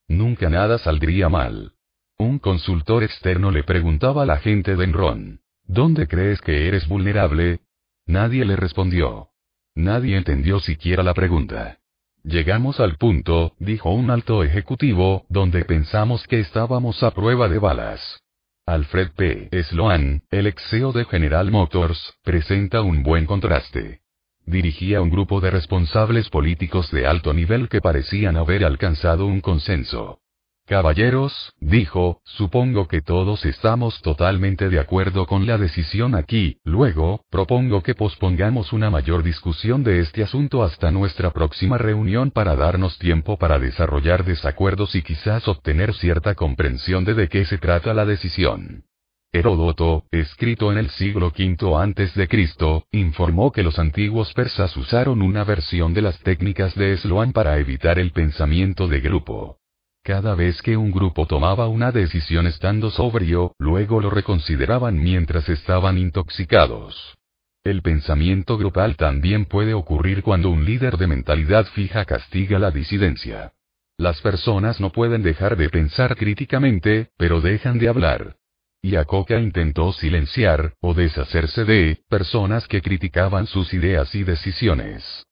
Nunca 0.08 0.50
nada 0.50 0.78
saldría 0.78 1.28
mal. 1.28 1.74
Un 2.18 2.40
consultor 2.40 3.04
externo 3.04 3.52
le 3.52 3.64
preguntaba 3.64 4.24
a 4.24 4.26
la 4.26 4.38
gente 4.38 4.78
de 4.78 4.86
Enron, 4.86 5.42
¿dónde 5.66 6.08
crees 6.08 6.40
que 6.40 6.70
eres 6.70 6.88
vulnerable? 6.88 7.60
Nadie 8.06 8.46
le 8.46 8.56
respondió. 8.56 9.32
Nadie 9.76 10.16
entendió 10.16 10.62
siquiera 10.62 11.04
la 11.04 11.14
pregunta. 11.14 11.80
Llegamos 12.24 12.80
al 12.80 12.96
punto, 12.96 13.54
dijo 13.60 13.92
un 13.92 14.12
alto 14.12 14.46
ejecutivo, 14.46 15.26
donde 15.28 15.66
pensamos 15.66 16.26
que 16.26 16.40
estábamos 16.40 17.04
a 17.04 17.12
prueba 17.12 17.50
de 17.50 17.60
balas. 17.60 18.24
Alfred 18.68 19.12
P. 19.16 19.64
Sloan, 19.64 20.24
el 20.30 20.46
ex 20.46 20.62
CEO 20.70 20.92
de 20.92 21.06
General 21.06 21.50
Motors, 21.50 22.16
presenta 22.22 22.82
un 22.82 23.02
buen 23.02 23.26
contraste. 23.26 24.02
Dirigía 24.46 25.00
un 25.00 25.10
grupo 25.10 25.40
de 25.40 25.52
responsables 25.52 26.30
políticos 26.30 26.92
de 26.92 27.08
alto 27.08 27.34
nivel 27.34 27.70
que 27.70 27.80
parecían 27.80 28.36
haber 28.36 28.66
alcanzado 28.66 29.26
un 29.26 29.40
consenso. 29.40 30.20
Caballeros, 30.68 31.54
dijo, 31.62 32.20
supongo 32.26 32.90
que 32.90 33.02
todos 33.02 33.46
estamos 33.46 34.02
totalmente 34.02 34.68
de 34.68 34.82
acuerdo 34.82 35.26
con 35.26 35.48
la 35.48 35.58
decisión 35.58 36.14
aquí, 36.14 36.58
luego, 36.66 37.24
propongo 37.30 37.82
que 37.82 37.96
pospongamos 37.96 38.74
una 38.74 38.90
mayor 38.90 39.24
discusión 39.24 39.86
de 39.86 40.02
este 40.02 40.24
asunto 40.24 40.64
hasta 40.64 40.92
nuestra 40.92 41.32
próxima 41.32 41.78
reunión 41.78 42.32
para 42.32 42.58
darnos 42.58 43.00
tiempo 43.00 43.38
para 43.38 43.60
desarrollar 43.60 44.26
desacuerdos 44.26 44.94
y 44.96 45.04
quizás 45.04 45.48
obtener 45.48 45.94
cierta 45.94 46.36
comprensión 46.36 47.06
de 47.06 47.14
de 47.14 47.30
qué 47.30 47.46
se 47.46 47.60
trata 47.60 47.94
la 47.94 48.04
decisión. 48.04 48.84
Heródoto, 49.32 50.04
escrito 50.12 50.70
en 50.74 50.80
el 50.80 50.90
siglo 50.90 51.28
V 51.28 52.28
Cristo, 52.28 52.84
informó 52.92 53.54
que 53.54 53.64
los 53.64 53.80
antiguos 53.80 54.34
persas 54.34 54.76
usaron 54.76 55.22
una 55.22 55.46
versión 55.46 55.94
de 55.94 56.02
las 56.02 56.20
técnicas 56.20 56.76
de 56.76 56.98
Sloan 56.98 57.32
para 57.32 57.58
evitar 57.58 58.00
el 58.00 58.12
pensamiento 58.12 58.90
de 58.90 59.00
grupo. 59.00 59.60
Cada 60.08 60.36
vez 60.36 60.62
que 60.62 60.78
un 60.78 60.90
grupo 60.90 61.26
tomaba 61.26 61.68
una 61.68 61.92
decisión 61.92 62.48
estando 62.48 62.92
sobrio, 62.92 63.54
luego 63.60 64.00
lo 64.00 64.10
reconsideraban 64.10 64.98
mientras 64.98 65.50
estaban 65.50 65.98
intoxicados. 65.98 67.18
El 67.66 67.82
pensamiento 67.82 68.58
grupal 68.58 68.96
también 68.96 69.44
puede 69.44 69.74
ocurrir 69.74 70.24
cuando 70.24 70.50
un 70.50 70.64
líder 70.64 70.96
de 70.96 71.08
mentalidad 71.08 71.66
fija 71.66 72.06
castiga 72.06 72.58
la 72.58 72.72
disidencia. 72.72 73.52
Las 73.98 74.22
personas 74.22 74.80
no 74.80 74.94
pueden 74.94 75.24
dejar 75.24 75.58
de 75.58 75.68
pensar 75.70 76.16
críticamente, 76.16 77.10
pero 77.18 77.42
dejan 77.42 77.78
de 77.78 77.90
hablar. 77.90 78.38
Y 78.82 78.96
Akoka 78.96 79.38
intentó 79.38 79.92
silenciar, 79.92 80.76
o 80.80 80.94
deshacerse 80.94 81.66
de, 81.66 82.00
personas 82.08 82.66
que 82.70 82.82
criticaban 82.82 83.46
sus 83.46 83.74
ideas 83.74 84.16
y 84.16 84.24
decisiones. 84.24 85.27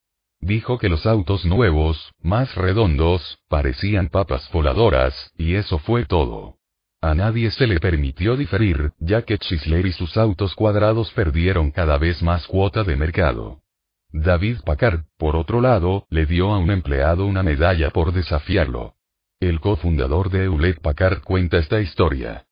Dijo 0.46 0.78
que 0.78 0.88
los 0.88 1.06
autos 1.06 1.44
nuevos, 1.44 2.14
más 2.22 2.54
redondos, 2.54 3.40
parecían 3.48 4.06
papas 4.06 4.48
voladoras, 4.52 5.32
y 5.36 5.56
eso 5.56 5.78
fue 5.80 6.06
todo. 6.06 6.58
A 7.00 7.16
nadie 7.16 7.50
se 7.50 7.66
le 7.66 7.80
permitió 7.80 8.36
diferir, 8.36 8.92
ya 9.00 9.22
que 9.22 9.38
Chrysler 9.38 9.86
y 9.86 9.92
sus 9.92 10.16
autos 10.16 10.54
cuadrados 10.54 11.10
perdieron 11.10 11.72
cada 11.72 11.98
vez 11.98 12.22
más 12.22 12.46
cuota 12.46 12.84
de 12.84 12.94
mercado. 12.94 13.62
David 14.12 14.58
Packard, 14.64 15.00
por 15.18 15.34
otro 15.34 15.60
lado, 15.60 16.06
le 16.10 16.26
dio 16.26 16.52
a 16.52 16.58
un 16.58 16.70
empleado 16.70 17.26
una 17.26 17.42
medalla 17.42 17.90
por 17.90 18.12
desafiarlo. 18.12 18.94
El 19.40 19.58
cofundador 19.58 20.30
de 20.30 20.44
Hewlett 20.44 20.80
Packard 20.80 21.22
cuenta 21.24 21.58
esta 21.58 21.80
historia. 21.80 22.45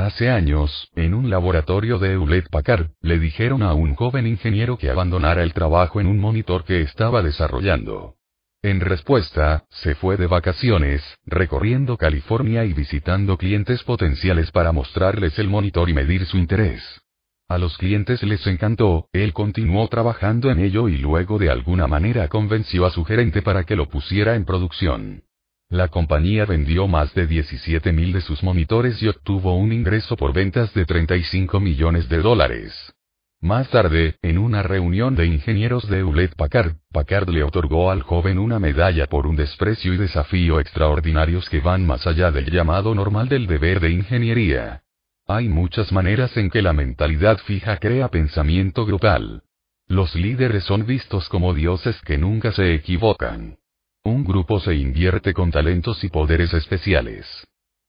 Hace 0.00 0.30
años, 0.30 0.88
en 0.96 1.12
un 1.12 1.28
laboratorio 1.28 1.98
de 1.98 2.14
Hewlett 2.14 2.48
Packard, 2.48 2.88
le 3.02 3.18
dijeron 3.18 3.62
a 3.62 3.74
un 3.74 3.94
joven 3.94 4.26
ingeniero 4.26 4.78
que 4.78 4.88
abandonara 4.88 5.42
el 5.42 5.52
trabajo 5.52 6.00
en 6.00 6.06
un 6.06 6.18
monitor 6.18 6.64
que 6.64 6.80
estaba 6.80 7.20
desarrollando. 7.20 8.14
En 8.62 8.80
respuesta, 8.80 9.64
se 9.68 9.94
fue 9.94 10.16
de 10.16 10.26
vacaciones, 10.26 11.02
recorriendo 11.26 11.98
California 11.98 12.64
y 12.64 12.72
visitando 12.72 13.36
clientes 13.36 13.82
potenciales 13.82 14.50
para 14.52 14.72
mostrarles 14.72 15.38
el 15.38 15.48
monitor 15.48 15.90
y 15.90 15.92
medir 15.92 16.24
su 16.24 16.38
interés. 16.38 16.82
A 17.46 17.58
los 17.58 17.76
clientes 17.76 18.22
les 18.22 18.46
encantó, 18.46 19.10
él 19.12 19.34
continuó 19.34 19.86
trabajando 19.88 20.50
en 20.50 20.60
ello 20.60 20.88
y 20.88 20.96
luego 20.96 21.38
de 21.38 21.50
alguna 21.50 21.86
manera 21.86 22.26
convenció 22.28 22.86
a 22.86 22.90
su 22.90 23.04
gerente 23.04 23.42
para 23.42 23.64
que 23.64 23.76
lo 23.76 23.86
pusiera 23.86 24.34
en 24.34 24.46
producción. 24.46 25.24
La 25.70 25.86
compañía 25.86 26.46
vendió 26.46 26.88
más 26.88 27.14
de 27.14 27.28
17.000 27.28 28.12
de 28.12 28.20
sus 28.22 28.42
monitores 28.42 29.00
y 29.04 29.06
obtuvo 29.06 29.56
un 29.56 29.72
ingreso 29.72 30.16
por 30.16 30.32
ventas 30.32 30.74
de 30.74 30.84
35 30.84 31.60
millones 31.60 32.08
de 32.08 32.18
dólares. 32.18 32.92
Más 33.40 33.70
tarde, 33.70 34.16
en 34.20 34.38
una 34.38 34.64
reunión 34.64 35.14
de 35.14 35.26
ingenieros 35.26 35.88
de 35.88 36.00
Hewlett 36.00 36.34
Packard, 36.34 36.74
Packard 36.92 37.28
le 37.28 37.44
otorgó 37.44 37.92
al 37.92 38.02
joven 38.02 38.40
una 38.40 38.58
medalla 38.58 39.06
por 39.06 39.28
un 39.28 39.36
desprecio 39.36 39.94
y 39.94 39.96
desafío 39.96 40.58
extraordinarios 40.58 41.48
que 41.48 41.60
van 41.60 41.86
más 41.86 42.04
allá 42.04 42.32
del 42.32 42.50
llamado 42.50 42.92
normal 42.92 43.28
del 43.28 43.46
deber 43.46 43.78
de 43.78 43.90
ingeniería. 43.90 44.82
Hay 45.28 45.48
muchas 45.48 45.92
maneras 45.92 46.36
en 46.36 46.50
que 46.50 46.62
la 46.62 46.72
mentalidad 46.72 47.38
fija 47.38 47.76
crea 47.76 48.08
pensamiento 48.08 48.84
grupal. 48.84 49.44
Los 49.86 50.16
líderes 50.16 50.64
son 50.64 50.84
vistos 50.84 51.28
como 51.28 51.54
dioses 51.54 51.96
que 52.02 52.18
nunca 52.18 52.50
se 52.50 52.74
equivocan. 52.74 53.59
Un 54.02 54.24
grupo 54.24 54.60
se 54.60 54.74
invierte 54.74 55.34
con 55.34 55.50
talentos 55.50 56.02
y 56.04 56.08
poderes 56.08 56.54
especiales. 56.54 57.26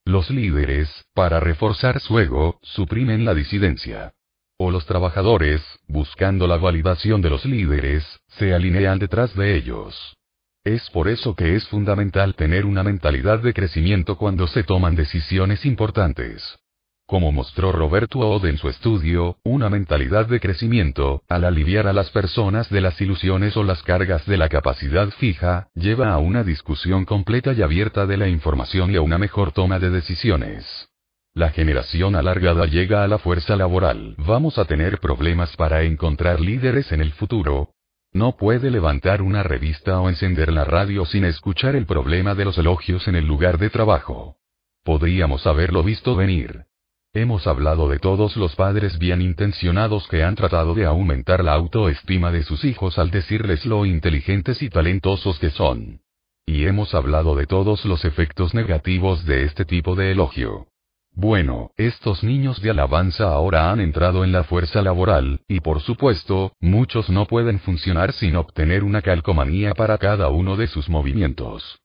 Los 0.04 0.30
líderes, 0.30 0.90
para 1.14 1.40
reforzar 1.40 2.02
su 2.02 2.20
ego, 2.20 2.60
suprimen 2.64 3.24
la 3.24 3.34
disidencia. 3.34 4.12
O 4.58 4.72
los 4.72 4.86
trabajadores, 4.86 5.62
buscando 5.88 6.48
la 6.48 6.58
validación 6.58 7.22
de 7.22 7.30
los 7.30 7.46
líderes, 7.46 8.04
se 8.28 8.54
alinean 8.54 9.00
detrás 9.00 9.34
de 9.36 9.56
ellos. 9.56 10.18
Es 10.66 10.90
por 10.90 11.08
eso 11.08 11.34
que 11.34 11.56
es 11.56 11.68
fundamental 11.70 12.36
tener 12.36 12.66
una 12.66 12.84
mentalidad 12.84 13.40
de 13.40 13.54
crecimiento 13.54 14.18
cuando 14.18 14.48
se 14.48 14.64
toman 14.64 14.96
decisiones 14.96 15.66
importantes. 15.66 16.60
Como 17.12 17.34
mostró 17.34 17.74
Roberto 17.74 18.20
Ode 18.20 18.50
en 18.50 18.58
su 18.58 18.70
estudio, 18.70 19.36
una 19.44 19.70
mentalidad 19.70 20.28
de 20.28 20.40
crecimiento, 20.40 21.24
al 21.28 21.44
aliviar 21.44 21.86
a 21.88 21.92
las 21.92 22.10
personas 22.10 22.70
de 22.70 22.80
las 22.80 23.02
ilusiones 23.02 23.58
o 23.58 23.66
las 23.66 23.84
cargas 23.84 24.26
de 24.26 24.38
la 24.38 24.48
capacidad 24.48 25.10
fija, 25.10 25.68
lleva 25.76 26.14
a 26.14 26.20
una 26.20 26.46
discusión 26.46 27.04
completa 27.04 27.52
y 27.52 27.64
abierta 27.64 28.06
de 28.06 28.16
la 28.16 28.30
información 28.30 28.92
y 28.92 28.96
a 28.96 29.02
una 29.02 29.18
mejor 29.18 29.52
toma 29.52 29.78
de 29.78 29.90
decisiones. 29.90 30.88
La 31.34 31.50
generación 31.50 32.16
alargada 32.16 32.66
llega 32.66 33.04
a 33.04 33.10
la 33.10 33.18
fuerza 33.18 33.58
laboral. 33.58 34.16
Vamos 34.18 34.58
a 34.58 34.64
tener 34.64 35.00
problemas 35.00 35.54
para 35.58 35.84
encontrar 35.84 36.40
líderes 36.40 36.94
en 36.94 37.02
el 37.02 37.12
futuro. 37.12 37.72
No 38.14 38.38
puede 38.38 38.72
levantar 38.72 39.22
una 39.22 39.44
revista 39.44 40.00
o 40.00 40.08
encender 40.08 40.54
la 40.54 40.64
radio 40.64 41.04
sin 41.06 41.26
escuchar 41.26 41.76
el 41.76 41.86
problema 41.86 42.36
de 42.36 42.46
los 42.46 42.58
elogios 42.58 43.06
en 43.10 43.16
el 43.16 43.26
lugar 43.26 43.58
de 43.58 43.70
trabajo. 43.70 44.38
Podríamos 44.86 45.46
haberlo 45.46 45.84
visto 45.84 46.16
venir. 46.16 46.71
Hemos 47.14 47.46
hablado 47.46 47.90
de 47.90 48.00
todos 48.00 48.38
los 48.38 48.56
padres 48.56 48.98
bien 48.98 49.22
intencionados 49.22 50.08
que 50.08 50.24
han 50.24 50.36
tratado 50.36 50.74
de 50.74 50.86
aumentar 50.86 51.44
la 51.44 51.52
autoestima 51.52 52.32
de 52.32 52.44
sus 52.44 52.64
hijos 52.64 52.98
al 52.98 53.12
decirles 53.12 53.66
lo 53.66 53.86
inteligentes 53.86 54.62
y 54.62 54.70
talentosos 54.70 55.38
que 55.38 55.50
son. 55.50 56.00
Y 56.46 56.68
hemos 56.68 56.96
hablado 56.96 57.36
de 57.36 57.48
todos 57.48 57.84
los 57.84 58.06
efectos 58.06 58.54
negativos 58.54 59.26
de 59.26 59.44
este 59.44 59.66
tipo 59.66 59.96
de 59.96 60.14
elogio. 60.14 60.68
Bueno, 61.14 61.72
estos 61.76 62.24
niños 62.24 62.62
de 62.62 62.70
alabanza 62.70 63.26
ahora 63.26 63.72
han 63.72 63.82
entrado 63.82 64.24
en 64.24 64.32
la 64.32 64.46
fuerza 64.46 64.82
laboral, 64.82 65.42
y 65.50 65.60
por 65.60 65.82
supuesto, 65.82 66.54
muchos 66.62 67.10
no 67.10 67.26
pueden 67.26 67.60
funcionar 67.60 68.14
sin 68.14 68.38
obtener 68.38 68.86
una 68.86 69.02
calcomanía 69.02 69.74
para 69.74 69.98
cada 69.98 70.30
uno 70.30 70.56
de 70.56 70.68
sus 70.68 70.88
movimientos. 70.88 71.81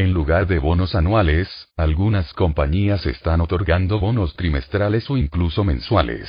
En 0.00 0.14
lugar 0.14 0.46
de 0.46 0.58
bonos 0.58 0.94
anuales, 0.94 1.46
algunas 1.76 2.32
compañías 2.32 3.04
están 3.04 3.42
otorgando 3.42 4.00
bonos 4.00 4.34
trimestrales 4.34 5.10
o 5.10 5.18
incluso 5.18 5.62
mensuales. 5.62 6.26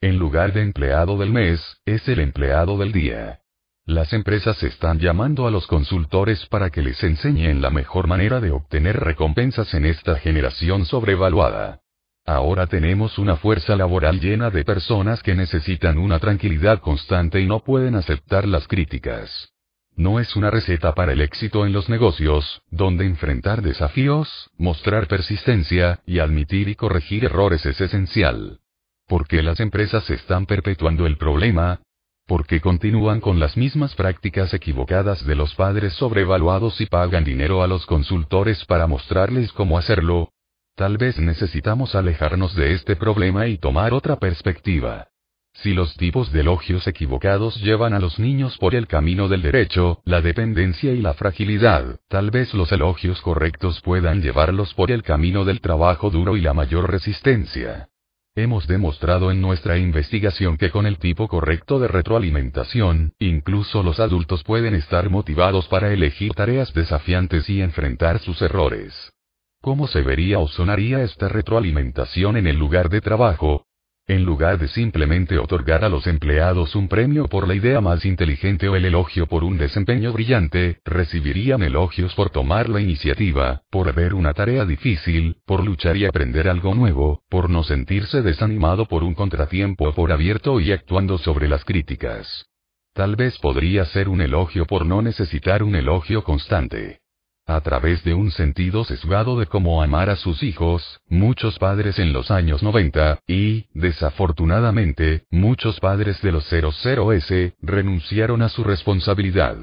En 0.00 0.18
lugar 0.18 0.52
de 0.52 0.62
empleado 0.62 1.18
del 1.18 1.32
mes, 1.32 1.80
es 1.84 2.06
el 2.06 2.20
empleado 2.20 2.78
del 2.78 2.92
día. 2.92 3.40
Las 3.84 4.12
empresas 4.12 4.62
están 4.62 5.00
llamando 5.00 5.48
a 5.48 5.50
los 5.50 5.66
consultores 5.66 6.46
para 6.46 6.70
que 6.70 6.80
les 6.80 7.02
enseñen 7.02 7.60
la 7.60 7.70
mejor 7.70 8.06
manera 8.06 8.38
de 8.38 8.52
obtener 8.52 9.00
recompensas 9.00 9.74
en 9.74 9.84
esta 9.84 10.14
generación 10.20 10.84
sobrevaluada. 10.84 11.80
Ahora 12.24 12.68
tenemos 12.68 13.18
una 13.18 13.34
fuerza 13.34 13.74
laboral 13.74 14.20
llena 14.20 14.50
de 14.50 14.64
personas 14.64 15.24
que 15.24 15.34
necesitan 15.34 15.98
una 15.98 16.20
tranquilidad 16.20 16.78
constante 16.78 17.40
y 17.40 17.46
no 17.48 17.64
pueden 17.64 17.96
aceptar 17.96 18.46
las 18.46 18.68
críticas. 18.68 19.51
No 19.96 20.20
es 20.20 20.36
una 20.36 20.50
receta 20.50 20.94
para 20.94 21.12
el 21.12 21.20
éxito 21.20 21.66
en 21.66 21.72
los 21.72 21.88
negocios, 21.88 22.62
donde 22.70 23.06
enfrentar 23.06 23.62
desafíos, 23.62 24.50
mostrar 24.56 25.06
persistencia, 25.06 26.00
y 26.06 26.18
admitir 26.18 26.68
y 26.68 26.74
corregir 26.74 27.24
errores 27.24 27.64
es 27.66 27.80
esencial. 27.80 28.60
¿Por 29.06 29.26
qué 29.26 29.42
las 29.42 29.60
empresas 29.60 30.08
están 30.10 30.46
perpetuando 30.46 31.06
el 31.06 31.18
problema? 31.18 31.80
porque 32.26 32.60
continúan 32.60 33.20
con 33.20 33.38
las 33.38 33.56
mismas 33.56 33.94
prácticas 33.94 34.54
equivocadas 34.54 35.26
de 35.26 35.34
los 35.34 35.54
padres 35.54 35.92
sobrevaluados 35.94 36.80
y 36.80 36.86
pagan 36.86 37.24
dinero 37.24 37.62
a 37.62 37.66
los 37.66 37.84
consultores 37.84 38.64
para 38.64 38.86
mostrarles 38.86 39.52
cómo 39.52 39.76
hacerlo. 39.76 40.30
Tal 40.74 40.96
vez 40.96 41.18
necesitamos 41.18 41.94
alejarnos 41.94 42.54
de 42.54 42.72
este 42.72 42.96
problema 42.96 43.48
y 43.48 43.58
tomar 43.58 43.92
otra 43.92 44.16
perspectiva. 44.16 45.08
Si 45.54 45.74
los 45.74 45.94
tipos 45.96 46.32
de 46.32 46.40
elogios 46.40 46.86
equivocados 46.86 47.56
llevan 47.62 47.92
a 47.92 48.00
los 48.00 48.18
niños 48.18 48.56
por 48.58 48.74
el 48.74 48.86
camino 48.86 49.28
del 49.28 49.42
derecho, 49.42 50.00
la 50.04 50.20
dependencia 50.20 50.92
y 50.92 51.00
la 51.00 51.14
fragilidad, 51.14 52.00
tal 52.08 52.30
vez 52.30 52.52
los 52.54 52.72
elogios 52.72 53.20
correctos 53.20 53.80
puedan 53.82 54.22
llevarlos 54.22 54.74
por 54.74 54.90
el 54.90 55.02
camino 55.02 55.44
del 55.44 55.60
trabajo 55.60 56.10
duro 56.10 56.36
y 56.36 56.40
la 56.40 56.54
mayor 56.54 56.90
resistencia. 56.90 57.88
Hemos 58.34 58.66
demostrado 58.66 59.30
en 59.30 59.42
nuestra 59.42 59.76
investigación 59.76 60.56
que 60.56 60.70
con 60.70 60.86
el 60.86 60.96
tipo 60.96 61.28
correcto 61.28 61.78
de 61.78 61.86
retroalimentación, 61.86 63.12
incluso 63.18 63.82
los 63.82 64.00
adultos 64.00 64.42
pueden 64.42 64.74
estar 64.74 65.10
motivados 65.10 65.68
para 65.68 65.92
elegir 65.92 66.32
tareas 66.32 66.72
desafiantes 66.72 67.50
y 67.50 67.60
enfrentar 67.60 68.20
sus 68.20 68.40
errores. 68.40 69.12
¿Cómo 69.60 69.86
se 69.86 70.00
vería 70.00 70.38
o 70.38 70.48
sonaría 70.48 71.02
esta 71.02 71.28
retroalimentación 71.28 72.38
en 72.38 72.46
el 72.46 72.56
lugar 72.56 72.88
de 72.88 73.02
trabajo? 73.02 73.66
En 74.08 74.24
lugar 74.24 74.58
de 74.58 74.66
simplemente 74.66 75.38
otorgar 75.38 75.84
a 75.84 75.88
los 75.88 76.08
empleados 76.08 76.74
un 76.74 76.88
premio 76.88 77.28
por 77.28 77.46
la 77.46 77.54
idea 77.54 77.80
más 77.80 78.04
inteligente 78.04 78.68
o 78.68 78.74
el 78.74 78.84
elogio 78.84 79.28
por 79.28 79.44
un 79.44 79.58
desempeño 79.58 80.12
brillante, 80.12 80.80
recibirían 80.84 81.62
elogios 81.62 82.12
por 82.14 82.30
tomar 82.30 82.68
la 82.68 82.80
iniciativa, 82.80 83.62
por 83.70 83.94
ver 83.94 84.14
una 84.14 84.34
tarea 84.34 84.64
difícil, 84.64 85.36
por 85.46 85.64
luchar 85.64 85.96
y 85.96 86.04
aprender 86.04 86.48
algo 86.48 86.74
nuevo, 86.74 87.22
por 87.28 87.48
no 87.48 87.62
sentirse 87.62 88.22
desanimado 88.22 88.86
por 88.86 89.04
un 89.04 89.14
contratiempo 89.14 89.88
o 89.88 89.94
por 89.94 90.10
abierto 90.10 90.58
y 90.58 90.72
actuando 90.72 91.16
sobre 91.18 91.46
las 91.48 91.64
críticas. 91.64 92.46
Tal 92.94 93.14
vez 93.14 93.38
podría 93.38 93.84
ser 93.84 94.08
un 94.08 94.20
elogio 94.20 94.66
por 94.66 94.84
no 94.84 95.00
necesitar 95.00 95.62
un 95.62 95.76
elogio 95.76 96.24
constante. 96.24 97.01
A 97.46 97.60
través 97.60 98.04
de 98.04 98.14
un 98.14 98.30
sentido 98.30 98.84
sesgado 98.84 99.38
de 99.38 99.46
cómo 99.46 99.82
amar 99.82 100.10
a 100.10 100.16
sus 100.16 100.44
hijos, 100.44 101.00
muchos 101.08 101.58
padres 101.58 101.98
en 101.98 102.12
los 102.12 102.30
años 102.30 102.62
90, 102.62 103.18
y, 103.26 103.66
desafortunadamente, 103.74 105.24
muchos 105.30 105.80
padres 105.80 106.22
de 106.22 106.30
los 106.30 106.50
00S, 106.52 107.54
renunciaron 107.60 108.42
a 108.42 108.48
su 108.48 108.62
responsabilidad. 108.62 109.56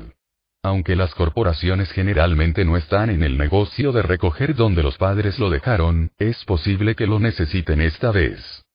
Aunque 0.61 0.97
las 0.97 1.15
corporaciones 1.15 1.89
generalmente 1.91 2.65
no 2.65 2.75
están 2.75 3.09
en 3.09 3.23
el 3.23 3.37
negocio 3.37 3.93
de 3.93 4.01
recoger 4.01 4.55
donde 4.55 4.83
los 4.83 4.97
padres 4.97 5.39
lo 5.39 5.49
dejaron, 5.49 6.11
es 6.17 6.43
posible 6.43 6.95
que 6.95 7.07
lo 7.07 7.19
necesiten 7.19 7.79
esta 7.79 8.11
vez. 8.11 8.65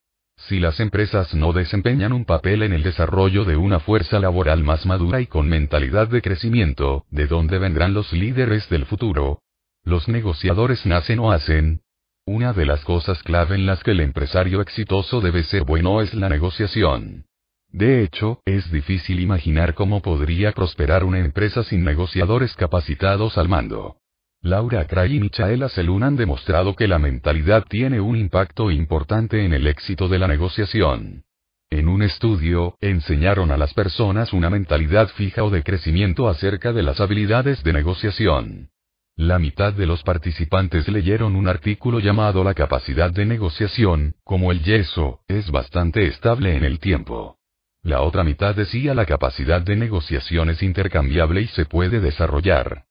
Si 0.49 0.61
las 0.61 0.79
empresas 0.79 1.35
no 1.35 1.55
desempeñan 1.55 2.13
un 2.13 2.27
papel 2.27 2.63
en 2.63 2.75
el 2.75 2.83
desarrollo 2.83 3.47
de 3.47 3.57
una 3.57 3.81
fuerza 3.81 4.19
laboral 4.19 4.63
más 4.63 4.85
madura 4.85 5.23
y 5.23 5.27
con 5.27 5.49
mentalidad 5.49 6.09
de 6.09 6.21
crecimiento, 6.21 7.07
¿de 7.11 7.27
dónde 7.27 7.59
vendrán 7.59 7.95
los 7.95 8.13
líderes 8.13 8.69
del 8.69 8.85
futuro? 8.85 9.41
Los 9.85 10.07
negociadores 10.07 10.85
nacen 10.85 11.19
o 11.21 11.33
hacen. 11.33 11.81
Una 12.27 12.53
de 12.53 12.67
las 12.67 12.85
cosas 12.85 13.23
clave 13.23 13.55
en 13.55 13.65
las 13.65 13.83
que 13.83 13.93
el 13.93 14.01
empresario 14.01 14.61
exitoso 14.61 15.23
debe 15.23 15.45
ser 15.45 15.65
bueno 15.65 16.03
es 16.03 16.13
la 16.13 16.29
negociación. 16.29 17.25
De 17.69 18.03
hecho, 18.03 18.41
es 18.45 18.71
difícil 18.71 19.21
imaginar 19.21 19.73
cómo 19.73 20.03
podría 20.03 20.53
prosperar 20.53 21.05
una 21.05 21.21
empresa 21.21 21.65
sin 21.65 21.85
negociadores 21.85 22.55
capacitados 22.55 23.39
al 23.39 23.49
mando. 23.49 23.97
Laura 24.45 24.87
Cray 24.87 25.17
y 25.17 25.21
Michaela 25.21 25.71
Selun 25.71 26.03
han 26.03 26.17
demostrado 26.17 26.77
que 26.77 26.87
la 26.87 26.99
mentalidad 26.99 27.65
tiene 27.67 27.99
un 27.99 28.15
impacto 28.15 28.71
importante 28.71 29.43
en 29.43 29.55
el 29.55 29.67
éxito 29.67 30.07
de 30.07 30.19
la 30.19 30.29
negociación. 30.29 31.25
En 31.71 31.89
un 31.89 32.03
estudio, 32.03 32.77
enseñaron 32.83 33.51
a 33.51 33.57
las 33.57 33.73
personas 33.73 34.35
una 34.35 34.51
mentalidad 34.51 35.09
fija 35.09 35.45
o 35.45 35.49
de 35.49 35.63
crecimiento 35.63 36.29
acerca 36.29 36.75
de 36.75 36.83
las 36.83 37.01
habilidades 37.01 37.65
de 37.65 37.73
negociación. 37.73 38.69
La 39.17 39.39
mitad 39.39 39.73
de 39.73 39.87
los 39.87 40.03
participantes 40.03 40.89
leyeron 40.89 41.37
un 41.37 41.49
artículo 41.49 41.99
llamado 41.99 42.45
La 42.45 42.53
capacidad 42.53 43.11
de 43.11 43.25
negociación, 43.25 44.17
como 44.25 44.53
el 44.53 44.63
yeso, 44.63 45.21
es 45.27 45.51
bastante 45.51 46.07
estable 46.07 46.55
en 46.55 46.65
el 46.65 46.81
tiempo. 46.81 47.39
La 47.83 48.03
otra 48.03 48.25
mitad 48.25 48.55
decía 48.55 48.93
la 48.93 49.07
capacidad 49.07 49.63
de 49.63 49.77
negociación 49.77 50.51
es 50.51 50.63
intercambiable 50.63 51.41
y 51.41 51.47
se 51.47 51.65
puede 51.65 52.01
desarrollar. 52.01 52.85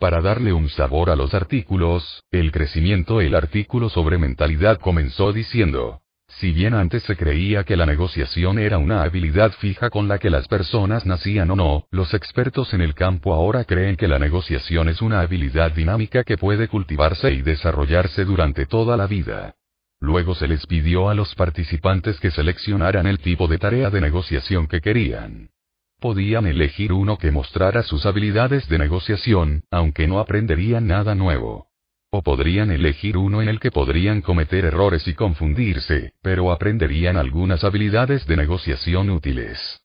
Para 0.00 0.22
darle 0.22 0.54
un 0.54 0.70
sabor 0.70 1.10
a 1.10 1.14
los 1.14 1.34
artículos, 1.34 2.24
el 2.30 2.52
crecimiento 2.52 3.20
el 3.20 3.34
artículo 3.34 3.90
sobre 3.90 4.16
mentalidad 4.16 4.80
comenzó 4.80 5.30
diciendo, 5.30 6.00
si 6.26 6.52
bien 6.52 6.72
antes 6.72 7.02
se 7.02 7.16
creía 7.16 7.64
que 7.64 7.76
la 7.76 7.84
negociación 7.84 8.58
era 8.58 8.78
una 8.78 9.02
habilidad 9.02 9.52
fija 9.52 9.90
con 9.90 10.08
la 10.08 10.18
que 10.18 10.30
las 10.30 10.48
personas 10.48 11.04
nacían 11.04 11.50
o 11.50 11.56
no, 11.56 11.84
los 11.90 12.14
expertos 12.14 12.72
en 12.72 12.80
el 12.80 12.94
campo 12.94 13.34
ahora 13.34 13.64
creen 13.64 13.96
que 13.96 14.08
la 14.08 14.18
negociación 14.18 14.88
es 14.88 15.02
una 15.02 15.20
habilidad 15.20 15.72
dinámica 15.72 16.24
que 16.24 16.38
puede 16.38 16.68
cultivarse 16.68 17.32
y 17.32 17.42
desarrollarse 17.42 18.24
durante 18.24 18.64
toda 18.64 18.96
la 18.96 19.06
vida. 19.06 19.54
Luego 20.00 20.34
se 20.34 20.48
les 20.48 20.64
pidió 20.64 21.10
a 21.10 21.14
los 21.14 21.34
participantes 21.34 22.18
que 22.20 22.30
seleccionaran 22.30 23.06
el 23.06 23.18
tipo 23.18 23.48
de 23.48 23.58
tarea 23.58 23.90
de 23.90 24.00
negociación 24.00 24.66
que 24.66 24.80
querían. 24.80 25.50
Podían 26.00 26.46
elegir 26.46 26.94
uno 26.94 27.18
que 27.18 27.30
mostrara 27.30 27.82
sus 27.82 28.06
habilidades 28.06 28.66
de 28.70 28.78
negociación, 28.78 29.64
aunque 29.70 30.08
no 30.08 30.18
aprenderían 30.18 30.86
nada 30.86 31.14
nuevo. 31.14 31.66
O 32.10 32.22
podrían 32.22 32.70
elegir 32.70 33.18
uno 33.18 33.42
en 33.42 33.48
el 33.50 33.60
que 33.60 33.70
podrían 33.70 34.22
cometer 34.22 34.64
errores 34.64 35.06
y 35.06 35.12
confundirse, 35.12 36.14
pero 36.22 36.52
aprenderían 36.52 37.18
algunas 37.18 37.64
habilidades 37.64 38.26
de 38.26 38.38
negociación 38.38 39.10
útiles. 39.10 39.79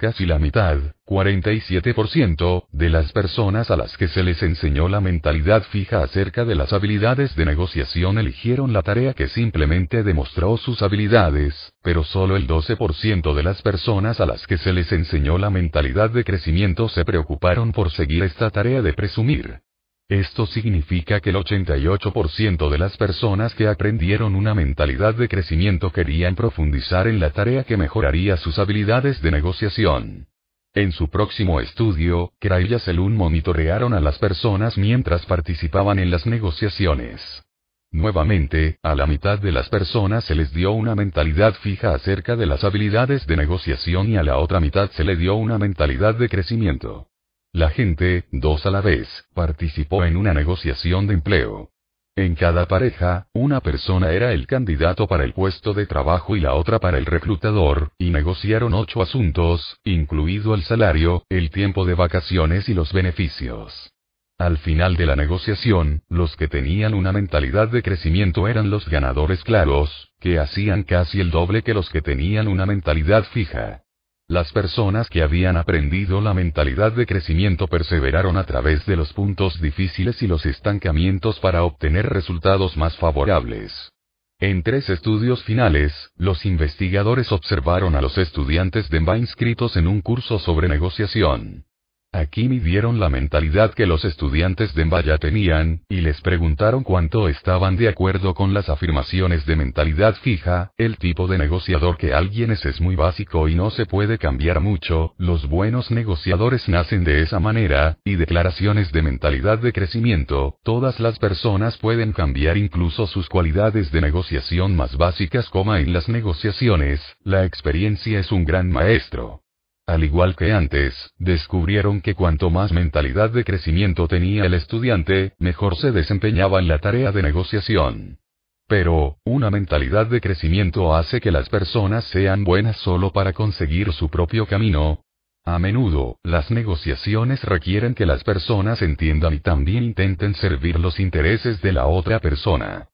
Casi 0.00 0.24
la 0.24 0.38
mitad, 0.38 0.78
47%, 1.04 2.64
de 2.72 2.88
las 2.88 3.12
personas 3.12 3.70
a 3.70 3.76
las 3.76 3.98
que 3.98 4.08
se 4.08 4.22
les 4.22 4.42
enseñó 4.42 4.88
la 4.88 5.02
mentalidad 5.02 5.62
fija 5.64 6.02
acerca 6.02 6.46
de 6.46 6.54
las 6.54 6.72
habilidades 6.72 7.36
de 7.36 7.44
negociación 7.44 8.16
eligieron 8.16 8.72
la 8.72 8.80
tarea 8.80 9.12
que 9.12 9.28
simplemente 9.28 10.02
demostró 10.02 10.56
sus 10.56 10.80
habilidades, 10.80 11.74
pero 11.82 12.02
solo 12.02 12.36
el 12.36 12.46
12% 12.46 13.34
de 13.34 13.42
las 13.42 13.60
personas 13.60 14.20
a 14.20 14.24
las 14.24 14.46
que 14.46 14.56
se 14.56 14.72
les 14.72 14.90
enseñó 14.90 15.36
la 15.36 15.50
mentalidad 15.50 16.08
de 16.08 16.24
crecimiento 16.24 16.88
se 16.88 17.04
preocuparon 17.04 17.72
por 17.72 17.90
seguir 17.90 18.22
esta 18.22 18.48
tarea 18.48 18.80
de 18.80 18.94
presumir. 18.94 19.60
Esto 20.10 20.44
significa 20.44 21.20
que 21.20 21.30
el 21.30 21.36
88% 21.36 22.68
de 22.68 22.78
las 22.78 22.96
personas 22.96 23.54
que 23.54 23.68
aprendieron 23.68 24.34
una 24.34 24.56
mentalidad 24.56 25.14
de 25.14 25.28
crecimiento 25.28 25.92
querían 25.92 26.34
profundizar 26.34 27.06
en 27.06 27.20
la 27.20 27.30
tarea 27.30 27.62
que 27.62 27.76
mejoraría 27.76 28.36
sus 28.36 28.58
habilidades 28.58 29.22
de 29.22 29.30
negociación. 29.30 30.26
En 30.74 30.90
su 30.90 31.08
próximo 31.10 31.60
estudio, 31.60 32.32
Cray 32.40 32.74
y 32.74 32.78
Selun 32.80 33.16
monitorearon 33.16 33.94
a 33.94 34.00
las 34.00 34.18
personas 34.18 34.76
mientras 34.76 35.24
participaban 35.26 36.00
en 36.00 36.10
las 36.10 36.26
negociaciones. 36.26 37.44
Nuevamente, 37.92 38.78
a 38.82 38.96
la 38.96 39.06
mitad 39.06 39.38
de 39.38 39.52
las 39.52 39.68
personas 39.68 40.24
se 40.24 40.34
les 40.34 40.52
dio 40.52 40.72
una 40.72 40.96
mentalidad 40.96 41.54
fija 41.54 41.94
acerca 41.94 42.34
de 42.34 42.46
las 42.46 42.64
habilidades 42.64 43.28
de 43.28 43.36
negociación 43.36 44.08
y 44.08 44.16
a 44.16 44.24
la 44.24 44.38
otra 44.38 44.58
mitad 44.58 44.90
se 44.90 45.04
le 45.04 45.14
dio 45.14 45.36
una 45.36 45.56
mentalidad 45.56 46.16
de 46.16 46.28
crecimiento. 46.28 47.09
La 47.52 47.70
gente, 47.70 48.26
dos 48.30 48.64
a 48.64 48.70
la 48.70 48.80
vez, 48.80 49.08
participó 49.34 50.04
en 50.04 50.16
una 50.16 50.32
negociación 50.32 51.08
de 51.08 51.14
empleo. 51.14 51.70
En 52.14 52.36
cada 52.36 52.66
pareja, 52.66 53.26
una 53.32 53.60
persona 53.60 54.12
era 54.12 54.32
el 54.32 54.46
candidato 54.46 55.08
para 55.08 55.24
el 55.24 55.32
puesto 55.32 55.74
de 55.74 55.86
trabajo 55.86 56.36
y 56.36 56.40
la 56.40 56.54
otra 56.54 56.78
para 56.78 56.98
el 56.98 57.06
reclutador, 57.06 57.90
y 57.98 58.10
negociaron 58.10 58.72
ocho 58.74 59.02
asuntos, 59.02 59.80
incluido 59.82 60.54
el 60.54 60.62
salario, 60.62 61.24
el 61.28 61.50
tiempo 61.50 61.84
de 61.84 61.94
vacaciones 61.94 62.68
y 62.68 62.74
los 62.74 62.92
beneficios. 62.92 63.92
Al 64.38 64.58
final 64.58 64.96
de 64.96 65.06
la 65.06 65.16
negociación, 65.16 66.02
los 66.08 66.36
que 66.36 66.46
tenían 66.46 66.94
una 66.94 67.12
mentalidad 67.12 67.68
de 67.68 67.82
crecimiento 67.82 68.46
eran 68.46 68.70
los 68.70 68.88
ganadores 68.88 69.42
claros, 69.42 70.12
que 70.20 70.38
hacían 70.38 70.84
casi 70.84 71.20
el 71.20 71.30
doble 71.32 71.62
que 71.62 71.74
los 71.74 71.90
que 71.90 72.00
tenían 72.00 72.46
una 72.46 72.64
mentalidad 72.64 73.24
fija. 73.24 73.82
Las 74.30 74.52
personas 74.52 75.08
que 75.08 75.24
habían 75.24 75.56
aprendido 75.56 76.20
la 76.20 76.34
mentalidad 76.34 76.92
de 76.92 77.04
crecimiento 77.04 77.66
perseveraron 77.66 78.36
a 78.36 78.44
través 78.44 78.86
de 78.86 78.94
los 78.94 79.12
puntos 79.12 79.60
difíciles 79.60 80.22
y 80.22 80.28
los 80.28 80.46
estancamientos 80.46 81.40
para 81.40 81.64
obtener 81.64 82.08
resultados 82.08 82.76
más 82.76 82.96
favorables. 82.96 83.90
En 84.38 84.62
tres 84.62 84.88
estudios 84.88 85.42
finales, 85.42 86.12
los 86.16 86.46
investigadores 86.46 87.32
observaron 87.32 87.96
a 87.96 88.00
los 88.00 88.18
estudiantes 88.18 88.88
de 88.88 89.00
MBA 89.00 89.18
inscritos 89.18 89.76
en 89.76 89.88
un 89.88 90.00
curso 90.00 90.38
sobre 90.38 90.68
negociación. 90.68 91.64
Aquí 92.12 92.48
midieron 92.48 92.98
la 92.98 93.08
mentalidad 93.08 93.72
que 93.72 93.86
los 93.86 94.04
estudiantes 94.04 94.74
de 94.74 94.84
Mbaya 94.84 95.18
tenían, 95.18 95.82
y 95.88 96.00
les 96.00 96.20
preguntaron 96.20 96.82
cuánto 96.82 97.28
estaban 97.28 97.76
de 97.76 97.88
acuerdo 97.88 98.34
con 98.34 98.52
las 98.52 98.68
afirmaciones 98.68 99.46
de 99.46 99.54
mentalidad 99.54 100.16
fija, 100.16 100.72
el 100.76 100.96
tipo 100.96 101.28
de 101.28 101.38
negociador 101.38 101.96
que 101.98 102.12
alguien 102.12 102.50
es 102.50 102.64
es 102.66 102.80
muy 102.80 102.96
básico 102.96 103.46
y 103.46 103.54
no 103.54 103.70
se 103.70 103.86
puede 103.86 104.18
cambiar 104.18 104.58
mucho, 104.58 105.14
los 105.18 105.48
buenos 105.48 105.92
negociadores 105.92 106.68
nacen 106.68 107.04
de 107.04 107.22
esa 107.22 107.38
manera, 107.38 107.98
y 108.04 108.16
declaraciones 108.16 108.90
de 108.90 109.02
mentalidad 109.02 109.60
de 109.60 109.72
crecimiento, 109.72 110.56
todas 110.64 110.98
las 110.98 111.16
personas 111.20 111.78
pueden 111.78 112.12
cambiar 112.12 112.56
incluso 112.56 113.06
sus 113.06 113.28
cualidades 113.28 113.92
de 113.92 114.00
negociación 114.00 114.74
más 114.74 114.96
básicas 114.96 115.48
como 115.48 115.76
en 115.76 115.92
las 115.92 116.08
negociaciones, 116.08 117.00
la 117.22 117.44
experiencia 117.44 118.18
es 118.18 118.32
un 118.32 118.44
gran 118.44 118.68
maestro. 118.68 119.42
Al 119.90 120.04
igual 120.04 120.36
que 120.36 120.52
antes, 120.52 120.94
descubrieron 121.18 122.00
que 122.00 122.14
cuanto 122.14 122.48
más 122.48 122.70
mentalidad 122.70 123.30
de 123.30 123.42
crecimiento 123.42 124.06
tenía 124.06 124.44
el 124.44 124.54
estudiante, 124.54 125.32
mejor 125.40 125.74
se 125.74 125.90
desempeñaba 125.90 126.60
en 126.60 126.68
la 126.68 126.78
tarea 126.78 127.10
de 127.10 127.24
negociación. 127.24 128.20
Pero, 128.68 129.16
una 129.24 129.50
mentalidad 129.50 130.06
de 130.06 130.20
crecimiento 130.20 130.94
hace 130.94 131.20
que 131.20 131.32
las 131.32 131.48
personas 131.48 132.04
sean 132.04 132.44
buenas 132.44 132.76
solo 132.76 133.10
para 133.10 133.32
conseguir 133.32 133.92
su 133.92 134.08
propio 134.08 134.46
camino. 134.46 135.00
A 135.44 135.58
menudo, 135.58 136.20
las 136.22 136.52
negociaciones 136.52 137.42
requieren 137.42 137.96
que 137.96 138.06
las 138.06 138.22
personas 138.22 138.82
entiendan 138.82 139.34
y 139.34 139.40
también 139.40 139.82
intenten 139.82 140.34
servir 140.36 140.78
los 140.78 141.00
intereses 141.00 141.60
de 141.62 141.72
la 141.72 141.86
otra 141.86 142.20
persona. 142.20 142.89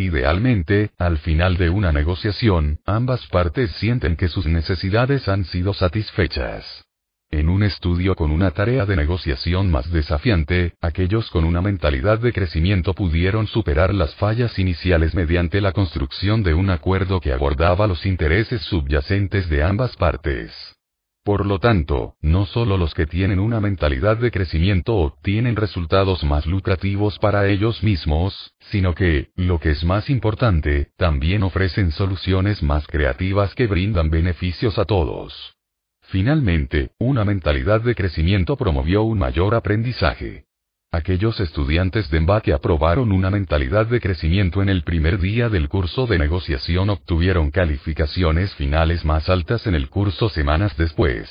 Idealmente, 0.00 0.92
al 0.96 1.18
final 1.18 1.58
de 1.58 1.68
una 1.68 1.92
negociación, 1.92 2.78
ambas 2.86 3.26
partes 3.26 3.70
sienten 3.72 4.16
que 4.16 4.28
sus 4.28 4.46
necesidades 4.46 5.28
han 5.28 5.44
sido 5.44 5.74
satisfechas. 5.74 6.86
En 7.30 7.50
un 7.50 7.62
estudio 7.62 8.14
con 8.14 8.30
una 8.30 8.50
tarea 8.50 8.86
de 8.86 8.96
negociación 8.96 9.70
más 9.70 9.90
desafiante, 9.90 10.72
aquellos 10.80 11.28
con 11.28 11.44
una 11.44 11.60
mentalidad 11.60 12.18
de 12.18 12.32
crecimiento 12.32 12.94
pudieron 12.94 13.46
superar 13.46 13.92
las 13.92 14.14
fallas 14.14 14.58
iniciales 14.58 15.14
mediante 15.14 15.60
la 15.60 15.72
construcción 15.72 16.42
de 16.42 16.54
un 16.54 16.70
acuerdo 16.70 17.20
que 17.20 17.34
abordaba 17.34 17.86
los 17.86 18.06
intereses 18.06 18.62
subyacentes 18.62 19.50
de 19.50 19.62
ambas 19.62 19.96
partes. 19.96 20.79
Por 21.22 21.44
lo 21.44 21.58
tanto, 21.58 22.14
no 22.22 22.46
solo 22.46 22.78
los 22.78 22.94
que 22.94 23.06
tienen 23.06 23.40
una 23.40 23.60
mentalidad 23.60 24.16
de 24.16 24.30
crecimiento 24.30 24.96
obtienen 24.96 25.54
resultados 25.54 26.24
más 26.24 26.46
lucrativos 26.46 27.18
para 27.18 27.46
ellos 27.46 27.82
mismos, 27.82 28.54
sino 28.70 28.94
que, 28.94 29.28
lo 29.36 29.60
que 29.60 29.72
es 29.72 29.84
más 29.84 30.08
importante, 30.08 30.92
también 30.96 31.42
ofrecen 31.42 31.92
soluciones 31.92 32.62
más 32.62 32.86
creativas 32.86 33.54
que 33.54 33.66
brindan 33.66 34.08
beneficios 34.08 34.78
a 34.78 34.86
todos. 34.86 35.56
Finalmente, 36.00 36.92
una 36.98 37.24
mentalidad 37.24 37.82
de 37.82 37.94
crecimiento 37.94 38.56
promovió 38.56 39.02
un 39.02 39.18
mayor 39.18 39.54
aprendizaje. 39.54 40.46
Aquellos 40.92 41.38
estudiantes 41.38 42.10
de 42.10 42.18
MBA 42.18 42.40
que 42.40 42.52
aprobaron 42.52 43.12
una 43.12 43.30
mentalidad 43.30 43.86
de 43.86 44.00
crecimiento 44.00 44.60
en 44.60 44.68
el 44.68 44.82
primer 44.82 45.20
día 45.20 45.48
del 45.48 45.68
curso 45.68 46.08
de 46.08 46.18
negociación 46.18 46.90
obtuvieron 46.90 47.52
calificaciones 47.52 48.52
finales 48.56 49.04
más 49.04 49.28
altas 49.28 49.68
en 49.68 49.76
el 49.76 49.88
curso 49.88 50.28
semanas 50.28 50.76
después. 50.76 51.30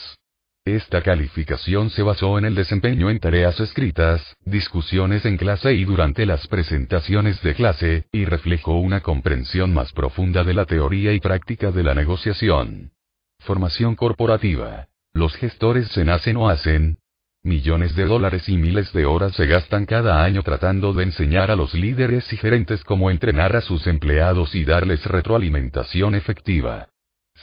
Esta 0.63 1.01
calificación 1.01 1.90
se 1.90 2.03
basó 2.03 2.38
en 2.38 2.45
el 2.45 2.56
desempeño 2.56 3.09
en 3.09 3.19
tareas 3.19 3.59
escritas, 3.59 4.38
discusiones 4.45 5.25
en 5.25 5.35
clase 5.35 5.74
y 5.74 5.83
durante 5.83 6.25
las 6.25 6.47
presentaciones 6.47 7.42
de 7.42 7.53
clase, 7.53 8.06
y 8.13 8.24
reflejó 8.24 8.79
una 8.79 9.01
comprensión 9.01 9.74
más 9.74 9.92
profunda 9.92 10.45
de 10.45 10.53
la 10.53 10.65
teoría 10.65 11.11
y 11.11 11.19
práctica 11.19 11.72
de 11.72 11.83
la 11.83 11.95
negociación. 11.95 12.92
Formación 13.40 13.95
corporativa. 13.95 14.88
Los 15.11 15.35
gestores 15.35 15.90
se 15.90 16.06
nacen 16.06 16.38
o 16.38 16.47
hacen. 16.47 16.97
Millones 17.43 17.95
de 17.95 18.03
dólares 18.03 18.49
y 18.49 18.57
miles 18.57 18.91
de 18.91 19.05
horas 19.05 19.33
se 19.33 19.45
gastan 19.45 19.85
cada 19.85 20.23
año 20.25 20.43
tratando 20.43 20.91
de 20.91 21.03
enseñar 21.03 21.51
a 21.51 21.55
los 21.55 21.73
líderes 21.73 22.31
y 22.33 22.38
gerentes 22.38 22.83
cómo 22.83 23.09
entrenar 23.09 23.55
a 23.55 23.61
sus 23.61 23.88
empleados 23.88 24.55
y 24.55 24.65
darles 24.65 25.05
retroalimentación 25.05 26.15
efectiva. 26.15 26.89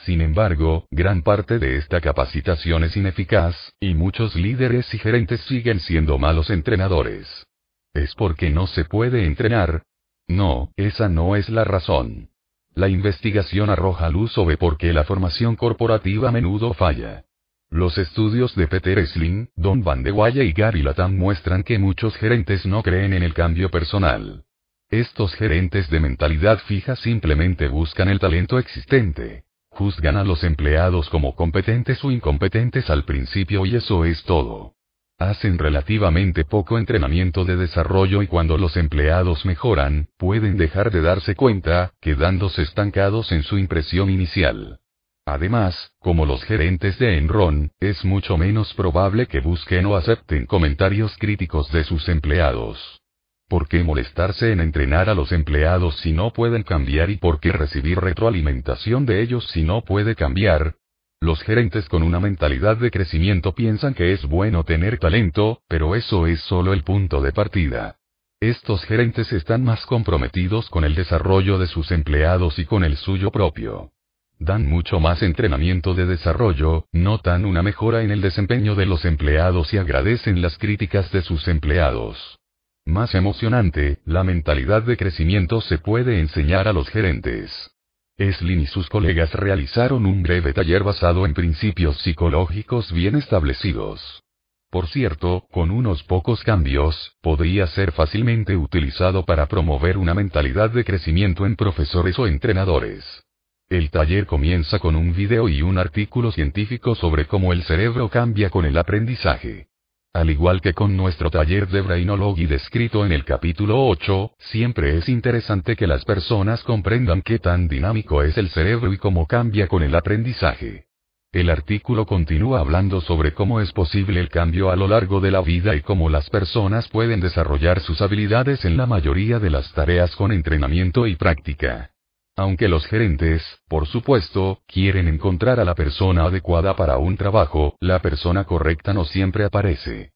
Sin 0.05 0.21
embargo, 0.21 0.87
gran 0.91 1.23
parte 1.23 1.59
de 1.59 1.79
esta 1.79 2.03
capacitación 2.03 2.85
es 2.85 2.95
ineficaz, 2.95 3.57
y 3.81 3.95
muchos 3.95 4.37
líderes 4.37 4.93
y 4.93 4.99
gerentes 4.99 5.41
siguen 5.43 5.81
siendo 5.81 6.19
malos 6.19 6.51
entrenadores. 6.51 7.47
¿Es 7.95 8.15
porque 8.15 8.51
no 8.51 8.67
se 8.67 8.85
puede 8.85 9.25
entrenar? 9.25 9.83
No, 10.29 10.73
esa 10.77 11.09
no 11.09 11.37
es 11.37 11.49
la 11.49 11.65
razón. 11.65 12.29
La 12.75 12.91
investigación 12.91 13.71
arroja 13.71 14.11
luz 14.11 14.33
sobre 14.33 14.59
por 14.59 14.77
qué 14.77 14.93
la 14.93 15.05
formación 15.05 15.57
corporativa 15.57 16.29
a 16.29 16.33
menudo 16.33 16.75
falla. 16.75 17.25
Los 17.71 17.99
estudios 17.99 18.55
de 18.55 18.69
Peter 18.69 19.05
Sling, 19.07 19.49
Don 19.57 19.83
Van 19.83 20.05
de 20.05 20.13
y 20.45 20.53
Gary 20.53 20.83
Latam 20.83 21.17
muestran 21.17 21.65
que 21.65 21.79
muchos 21.79 22.17
gerentes 22.17 22.65
no 22.65 22.83
creen 22.83 23.13
en 23.13 23.25
el 23.25 23.35
cambio 23.35 23.71
personal. 23.71 24.45
Estos 24.89 25.35
gerentes 25.35 25.91
de 25.91 25.99
mentalidad 25.99 26.59
fija 26.61 26.95
simplemente 26.95 27.67
buscan 27.67 28.09
el 28.09 28.21
talento 28.21 28.61
existente. 28.61 29.45
Juzgan 29.71 30.17
a 30.17 30.23
los 30.23 30.45
empleados 30.45 31.11
como 31.11 31.35
competentes 31.35 32.03
o 32.05 32.13
incompetentes 32.13 32.89
al 32.89 33.05
principio 33.05 33.67
y 33.67 33.75
eso 33.75 34.05
es 34.05 34.23
todo. 34.23 34.75
Hacen 35.19 35.59
relativamente 35.59 36.45
poco 36.45 36.79
entrenamiento 36.79 37.45
de 37.45 37.57
desarrollo 37.57 38.23
y 38.23 38.29
cuando 38.29 38.59
los 38.59 38.77
empleados 38.77 39.45
mejoran, 39.45 40.09
pueden 40.19 40.57
dejar 40.57 40.93
de 40.93 41.01
darse 41.01 41.35
cuenta, 41.35 41.93
quedándose 42.01 42.63
estancados 42.63 43.33
en 43.33 43.43
su 43.43 43.59
impresión 43.59 44.09
inicial. 44.09 44.79
Además, 45.27 45.93
como 45.99 46.25
los 46.25 46.45
gerentes 46.45 47.01
de 47.01 47.19
Enron, 47.19 47.73
es 47.81 48.05
mucho 48.05 48.39
menos 48.39 48.73
probable 48.75 49.27
que 49.27 49.41
busquen 49.41 49.85
o 49.87 49.97
acepten 49.97 50.47
comentarios 50.47 51.17
críticos 51.19 51.71
de 51.73 51.83
sus 51.83 52.09
empleados. 52.09 53.03
¿Por 53.49 53.67
qué 53.69 53.83
molestarse 53.83 54.53
en 54.53 54.61
entrenar 54.61 55.11
a 55.11 55.15
los 55.15 55.33
empleados 55.33 55.97
si 55.99 56.13
no 56.13 56.33
pueden 56.33 56.63
cambiar 56.63 57.11
y 57.11 57.17
por 57.17 57.41
qué 57.41 57.51
recibir 57.51 57.99
retroalimentación 57.99 59.05
de 59.05 59.21
ellos 59.21 59.49
si 59.49 59.65
no 59.65 59.83
puede 59.83 60.15
cambiar? 60.15 60.77
Los 61.21 61.43
gerentes 61.43 61.89
con 61.89 62.05
una 62.05 62.21
mentalidad 62.21 62.77
de 62.77 62.93
crecimiento 62.93 63.53
piensan 63.53 63.95
que 63.95 64.13
es 64.13 64.25
bueno 64.27 64.63
tener 64.63 64.99
talento, 64.99 65.61
pero 65.67 65.97
eso 65.97 66.29
es 66.29 66.41
solo 66.43 66.73
el 66.73 66.85
punto 66.85 67.21
de 67.21 67.33
partida. 67.33 67.97
Estos 68.39 68.85
gerentes 68.85 69.33
están 69.33 69.65
más 69.65 69.87
comprometidos 69.87 70.69
con 70.71 70.85
el 70.85 70.95
desarrollo 70.95 71.59
de 71.59 71.67
sus 71.67 71.91
empleados 71.91 72.61
y 72.61 72.65
con 72.65 72.85
el 72.85 72.97
suyo 72.97 73.33
propio. 73.33 73.91
Dan 74.39 74.69
mucho 74.69 75.01
más 75.01 75.23
entrenamiento 75.23 75.95
de 75.95 76.05
desarrollo, 76.07 76.87
notan 76.93 77.47
una 77.47 77.63
mejora 77.63 78.03
en 78.03 78.11
el 78.11 78.21
desempeño 78.21 78.75
de 78.75 78.87
los 78.87 79.05
empleados 79.05 79.73
y 79.73 79.79
agradecen 79.79 80.43
las 80.43 80.59
críticas 80.59 81.11
de 81.11 81.23
sus 81.23 81.49
empleados. 81.49 82.39
Más 82.85 83.15
emocionante, 83.15 83.99
la 84.05 84.23
mentalidad 84.25 84.83
de 84.83 84.97
crecimiento 84.97 85.61
se 85.61 85.79
puede 85.79 86.21
enseñar 86.21 86.69
a 86.69 86.73
los 86.73 86.89
gerentes. 86.89 87.71
Eslin 88.19 88.61
y 88.61 88.67
sus 88.67 88.89
colegas 88.89 89.33
realizaron 89.35 90.07
un 90.07 90.23
breve 90.23 90.53
taller 90.53 90.85
basado 90.85 91.27
en 91.27 91.35
principios 91.35 91.99
psicológicos 92.03 92.93
bien 92.93 93.17
establecidos. 93.17 94.23
Por 94.71 94.89
cierto, 94.89 95.47
con 95.51 95.71
unos 95.71 96.03
pocos 96.03 96.43
cambios, 96.43 97.17
podría 97.23 97.67
ser 97.67 97.93
fácilmente 97.93 98.57
utilizado 98.57 99.25
para 99.25 99.47
promover 99.47 99.97
una 99.97 100.15
mentalidad 100.15 100.71
de 100.71 100.85
crecimiento 100.85 101.47
en 101.47 101.57
profesores 101.57 102.19
o 102.19 102.27
entrenadores. 102.27 103.26
El 103.69 103.91
taller 103.91 104.27
comienza 104.27 104.79
con 104.79 104.95
un 104.95 105.13
video 105.13 105.49
y 105.49 105.61
un 105.61 105.77
artículo 105.77 106.31
científico 106.31 106.95
sobre 106.95 107.27
cómo 107.27 107.53
el 107.53 107.65
cerebro 107.65 108.09
cambia 108.09 108.49
con 108.49 108.65
el 108.65 108.79
aprendizaje. 108.79 109.67
Al 110.13 110.31
igual 110.31 110.61
que 110.61 110.73
con 110.73 110.97
nuestro 110.97 111.31
taller 111.31 111.67
de 111.67 111.81
Brainology 111.81 112.47
descrito 112.47 113.05
en 113.05 113.11
el 113.11 113.25
capítulo 113.25 113.85
8, 113.89 114.35
siempre 114.39 114.97
es 114.97 115.09
interesante 115.09 115.75
que 115.75 115.89
las 115.89 116.05
personas 116.05 116.63
comprendan 116.63 117.23
qué 117.23 117.41
tan 117.41 117.67
dinámico 117.67 118.23
es 118.23 118.39
el 118.39 118.51
cerebro 118.51 118.93
y 118.93 118.99
cómo 118.99 119.27
cambia 119.27 119.67
con 119.67 119.83
el 119.83 119.97
aprendizaje. 119.97 120.85
El 121.33 121.51
artículo 121.51 122.07
continúa 122.07 122.61
hablando 122.61 123.01
sobre 123.01 123.35
cómo 123.35 123.61
es 123.61 123.73
posible 123.73 124.21
el 124.21 124.29
cambio 124.29 124.71
a 124.71 124.77
lo 124.77 124.87
largo 124.87 125.21
de 125.21 125.33
la 125.33 125.43
vida 125.43 125.75
y 125.75 125.81
cómo 125.81 126.09
las 126.09 126.31
personas 126.31 126.89
pueden 126.89 127.19
desarrollar 127.19 127.81
sus 127.81 128.01
habilidades 128.01 128.65
en 128.65 128.77
la 128.77 128.87
mayoría 128.87 129.41
de 129.41 129.51
las 129.51 129.73
tareas 129.73 130.15
con 130.15 130.31
entrenamiento 130.31 131.09
y 131.09 131.17
práctica. 131.17 131.91
Aunque 132.39 132.69
los 132.69 132.87
gerentes, 132.87 133.43
por 133.67 133.87
supuesto, 133.87 134.61
quieren 134.67 135.09
encontrar 135.09 135.59
a 135.59 135.65
la 135.65 135.75
persona 135.75 136.25
adecuada 136.25 136.77
para 136.77 136.99
un 136.99 137.17
trabajo, 137.17 137.77
la 137.81 138.01
persona 138.01 138.45
correcta 138.45 138.93
no 138.93 139.07
siempre 139.07 139.45
aparece. 139.45 140.13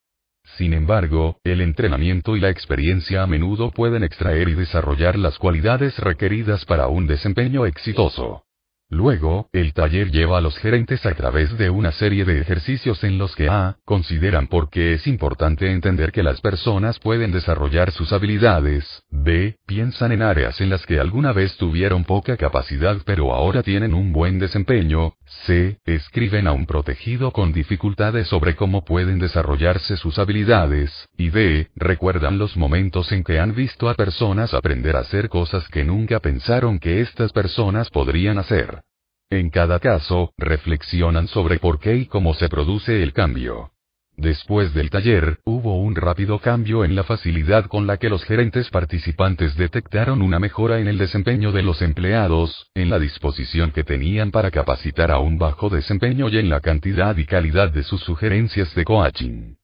Sin 0.57 0.75
embargo, 0.75 1.39
el 1.45 1.63
entrenamiento 1.63 2.37
y 2.37 2.41
la 2.41 2.51
experiencia 2.51 3.23
a 3.23 3.27
menudo 3.27 3.71
pueden 3.71 4.05
extraer 4.05 4.51
y 4.51 4.55
desarrollar 4.55 5.17
las 5.17 5.39
cualidades 5.39 5.99
requeridas 5.99 6.67
para 6.67 6.89
un 6.89 7.07
desempeño 7.07 7.65
exitoso. 7.65 8.45
Luego, 8.93 9.49
el 9.53 9.73
taller 9.73 10.11
lleva 10.11 10.39
a 10.39 10.41
los 10.41 10.59
gerentes 10.59 11.07
a 11.07 11.15
través 11.15 11.57
de 11.57 11.71
una 11.71 11.93
serie 11.93 12.25
de 12.25 12.41
ejercicios 12.41 13.05
en 13.05 13.19
los 13.19 13.37
que 13.37 13.49
A. 13.49 13.77
consideran 13.85 14.49
por 14.49 14.69
qué 14.69 14.95
es 14.95 15.07
importante 15.07 15.71
entender 15.71 16.11
que 16.11 16.25
las 16.25 16.41
personas 16.41 16.99
pueden 16.99 17.31
desarrollar 17.31 17.93
sus 17.93 18.13
habilidades, 18.13 19.05
B. 19.09 19.59
piensan 19.65 20.11
en 20.11 20.23
áreas 20.23 20.61
en 20.61 20.71
las 20.71 20.85
que 20.87 20.99
alguna 20.99 21.33
vez 21.33 21.57
tuvieron 21.57 22.03
poca 22.03 22.37
capacidad 22.37 22.97
pero 23.05 23.33
ahora 23.33 23.63
tienen 23.63 23.95
un 23.95 24.13
buen 24.13 24.41
desempeño, 24.41 25.13
C. 25.47 25.79
escriben 25.85 26.49
a 26.49 26.53
un 26.53 26.67
protegido 26.67 27.31
con 27.31 27.53
dificultades 27.53 28.27
sobre 28.27 28.57
cómo 28.57 28.85
pueden 28.85 29.21
desarrollarse 29.21 29.97
sus 29.99 30.19
habilidades, 30.19 31.09
y 31.17 31.31
D. 31.31 31.71
recuerdan 31.77 32.39
los 32.39 32.57
momentos 32.57 33.13
en 33.13 33.23
que 33.23 33.39
han 33.39 33.55
visto 33.55 33.89
a 33.89 33.95
personas 33.95 34.53
aprender 34.53 34.97
a 34.97 35.01
hacer 35.01 35.29
cosas 35.29 35.69
que 35.69 35.85
nunca 35.85 36.19
pensaron 36.19 36.81
que 36.81 37.01
estas 37.01 37.33
personas 37.33 37.89
podrían 37.89 38.39
hacer. 38.39 38.80
En 39.31 39.51
cada 39.51 39.79
caso, 39.79 40.33
reflexionan 40.37 41.29
sobre 41.29 41.61
por 41.61 41.79
qué 41.79 41.95
y 41.95 42.07
cómo 42.07 42.35
se 42.35 42.49
produce 42.49 43.01
el 43.01 43.13
cambio. 43.13 43.71
Después 44.17 44.75
del 44.75 44.91
taller, 44.91 45.39
hubo 45.45 45.81
un 45.81 45.95
rápido 45.95 46.41
cambio 46.41 46.85
en 46.85 46.97
la 46.97 47.05
facilidad 47.05 47.67
con 47.67 47.87
la 47.87 47.97
que 47.97 48.11
los 48.11 48.25
gerentes 48.25 48.69
participantes 48.71 49.57
detectaron 49.57 50.21
una 50.21 50.41
mejora 50.41 50.81
en 50.81 50.89
el 50.89 50.99
desempeño 50.99 51.53
de 51.53 51.63
los 51.63 51.81
empleados, 51.81 52.71
en 52.75 52.91
la 52.91 52.99
disposición 52.99 53.71
que 53.71 53.85
tenían 53.85 54.33
para 54.33 54.51
capacitar 54.51 55.13
a 55.13 55.21
un 55.21 55.39
bajo 55.39 55.71
desempeño 55.71 56.29
y 56.29 56.39
en 56.39 56.51
la 56.51 56.61
cantidad 56.61 57.17
y 57.17 57.25
calidad 57.25 57.71
de 57.71 57.85
sus 57.85 58.03
sugerencias 58.03 58.75
de 58.75 58.85
coaching. 58.85 59.55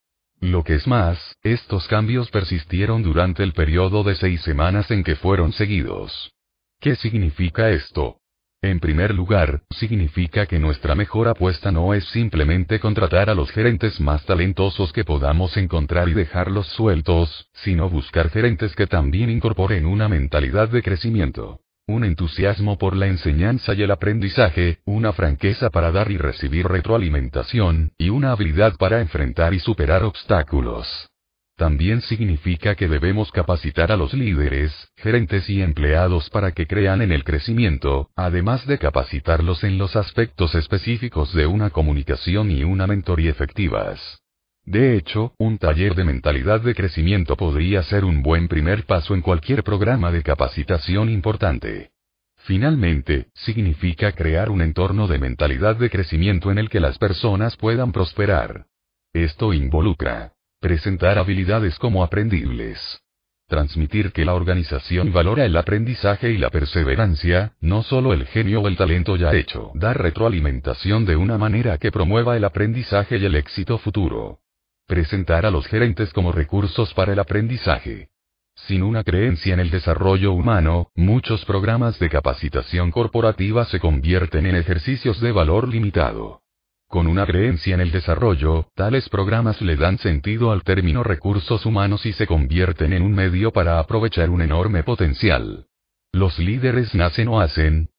Lo 0.40 0.62
que 0.62 0.76
es 0.76 0.86
más, 0.86 1.18
estos 1.42 1.88
cambios 1.88 2.30
persistieron 2.30 3.02
durante 3.02 3.42
el 3.42 3.52
periodo 3.52 4.04
de 4.04 4.14
seis 4.14 4.42
semanas 4.42 4.90
en 4.92 5.02
que 5.02 5.16
fueron 5.16 5.52
seguidos. 5.52 6.32
¿Qué 6.80 6.94
significa 6.94 7.70
esto? 7.70 8.20
En 8.66 8.80
primer 8.80 9.14
lugar, 9.14 9.60
significa 9.70 10.46
que 10.46 10.58
nuestra 10.58 10.96
mejor 10.96 11.28
apuesta 11.28 11.70
no 11.70 11.94
es 11.94 12.04
simplemente 12.06 12.80
contratar 12.80 13.30
a 13.30 13.34
los 13.36 13.48
gerentes 13.52 14.00
más 14.00 14.26
talentosos 14.26 14.92
que 14.92 15.04
podamos 15.04 15.56
encontrar 15.56 16.08
y 16.08 16.14
dejarlos 16.14 16.66
sueltos, 16.66 17.48
sino 17.52 17.88
buscar 17.88 18.28
gerentes 18.28 18.74
que 18.74 18.88
también 18.88 19.30
incorporen 19.30 19.86
una 19.86 20.08
mentalidad 20.08 20.68
de 20.68 20.82
crecimiento. 20.82 21.60
Un 21.86 22.02
entusiasmo 22.02 22.76
por 22.76 22.96
la 22.96 23.06
enseñanza 23.06 23.72
y 23.72 23.82
el 23.82 23.92
aprendizaje, 23.92 24.80
una 24.84 25.12
franqueza 25.12 25.70
para 25.70 25.92
dar 25.92 26.10
y 26.10 26.16
recibir 26.16 26.66
retroalimentación, 26.66 27.92
y 27.96 28.08
una 28.08 28.32
habilidad 28.32 28.74
para 28.76 29.00
enfrentar 29.00 29.54
y 29.54 29.60
superar 29.60 30.02
obstáculos. 30.02 31.08
También 31.56 32.02
significa 32.02 32.74
que 32.74 32.86
debemos 32.86 33.32
capacitar 33.32 33.90
a 33.90 33.96
los 33.96 34.12
líderes, 34.12 34.90
gerentes 34.94 35.48
y 35.48 35.62
empleados 35.62 36.28
para 36.28 36.52
que 36.52 36.66
crean 36.66 37.00
en 37.00 37.12
el 37.12 37.24
crecimiento, 37.24 38.10
además 38.14 38.66
de 38.66 38.78
capacitarlos 38.78 39.64
en 39.64 39.78
los 39.78 39.96
aspectos 39.96 40.54
específicos 40.54 41.32
de 41.32 41.46
una 41.46 41.70
comunicación 41.70 42.50
y 42.50 42.62
una 42.62 42.86
mentoría 42.86 43.30
efectivas. 43.30 44.20
De 44.66 44.96
hecho, 44.96 45.32
un 45.38 45.56
taller 45.56 45.94
de 45.94 46.04
mentalidad 46.04 46.60
de 46.60 46.74
crecimiento 46.74 47.36
podría 47.36 47.82
ser 47.84 48.04
un 48.04 48.22
buen 48.22 48.48
primer 48.48 48.84
paso 48.84 49.14
en 49.14 49.22
cualquier 49.22 49.64
programa 49.64 50.12
de 50.12 50.22
capacitación 50.22 51.08
importante. 51.08 51.92
Finalmente, 52.36 53.28
significa 53.32 54.12
crear 54.12 54.50
un 54.50 54.60
entorno 54.60 55.08
de 55.08 55.18
mentalidad 55.18 55.76
de 55.76 55.88
crecimiento 55.88 56.50
en 56.50 56.58
el 56.58 56.68
que 56.68 56.80
las 56.80 56.98
personas 56.98 57.56
puedan 57.56 57.92
prosperar. 57.92 58.66
Esto 59.14 59.54
involucra 59.54 60.35
Presentar 60.66 61.16
habilidades 61.16 61.78
como 61.78 62.02
aprendibles. 62.02 63.00
Transmitir 63.46 64.10
que 64.10 64.24
la 64.24 64.34
organización 64.34 65.12
valora 65.12 65.44
el 65.44 65.56
aprendizaje 65.56 66.32
y 66.32 66.38
la 66.38 66.50
perseverancia, 66.50 67.52
no 67.60 67.84
solo 67.84 68.12
el 68.12 68.26
genio 68.26 68.62
o 68.62 68.66
el 68.66 68.76
talento 68.76 69.14
ya 69.14 69.32
hecho. 69.32 69.70
Dar 69.74 69.96
retroalimentación 69.96 71.04
de 71.04 71.14
una 71.14 71.38
manera 71.38 71.78
que 71.78 71.92
promueva 71.92 72.36
el 72.36 72.44
aprendizaje 72.44 73.16
y 73.16 73.24
el 73.24 73.36
éxito 73.36 73.78
futuro. 73.78 74.40
Presentar 74.88 75.46
a 75.46 75.52
los 75.52 75.68
gerentes 75.68 76.12
como 76.12 76.32
recursos 76.32 76.92
para 76.94 77.12
el 77.12 77.20
aprendizaje. 77.20 78.08
Sin 78.56 78.82
una 78.82 79.04
creencia 79.04 79.54
en 79.54 79.60
el 79.60 79.70
desarrollo 79.70 80.32
humano, 80.32 80.90
muchos 80.96 81.44
programas 81.44 81.96
de 82.00 82.08
capacitación 82.08 82.90
corporativa 82.90 83.66
se 83.66 83.78
convierten 83.78 84.46
en 84.46 84.56
ejercicios 84.56 85.20
de 85.20 85.30
valor 85.30 85.68
limitado. 85.68 86.40
Con 86.88 87.08
una 87.08 87.26
creencia 87.26 87.74
en 87.74 87.80
el 87.80 87.90
desarrollo, 87.90 88.68
tales 88.74 89.08
programas 89.08 89.60
le 89.60 89.76
dan 89.76 89.98
sentido 89.98 90.52
al 90.52 90.62
término 90.62 91.02
recursos 91.02 91.66
humanos 91.66 92.06
y 92.06 92.12
se 92.12 92.26
convierten 92.28 92.92
en 92.92 93.02
un 93.02 93.12
medio 93.12 93.52
para 93.52 93.80
aprovechar 93.80 94.30
un 94.30 94.40
enorme 94.40 94.84
potencial. 94.84 95.66
Los 96.12 96.38
líderes 96.38 96.94
nacen 96.94 97.28
o 97.28 97.40
hacen. 97.40 97.90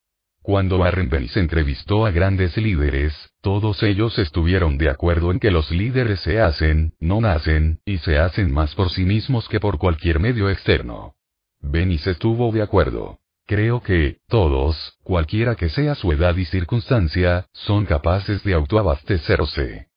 Cuando 0.42 0.78
Warren 0.78 1.28
se 1.28 1.42
entrevistó 1.42 2.06
a 2.06 2.12
grandes 2.12 2.56
líderes, 2.56 3.14
todos 3.42 3.84
ellos 3.84 4.18
estuvieron 4.18 4.78
de 4.78 4.90
acuerdo 4.90 5.32
en 5.34 5.40
que 5.40 5.52
los 5.52 5.70
líderes 5.70 6.22
se 6.22 6.40
hacen, 6.40 6.94
no 7.02 7.20
nacen, 7.20 7.82
y 7.84 7.98
se 7.98 8.18
hacen 8.18 8.53
más 8.53 8.74
por 8.74 8.90
sí 8.90 9.03
mismos 9.03 9.50
que 9.50 9.60
por 9.60 9.78
cualquier 9.78 10.22
medio 10.22 10.50
externo. 10.50 11.16
Bennis 11.60 12.08
estuvo 12.08 12.50
de 12.53 12.62
acuerdo. 12.62 13.20
Creo 13.47 13.81
que, 13.81 14.17
todos, 14.28 14.97
cualquiera 15.03 15.56
que 15.56 15.69
sea 15.69 15.96
su 15.96 16.12
edad 16.12 16.35
y 16.35 16.44
circunstancia, 16.44 17.47
son 17.53 17.85
capaces 17.85 18.44
de 18.44 18.53
autoabastecerse. 18.53 19.88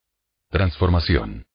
Transformación. 0.49 1.47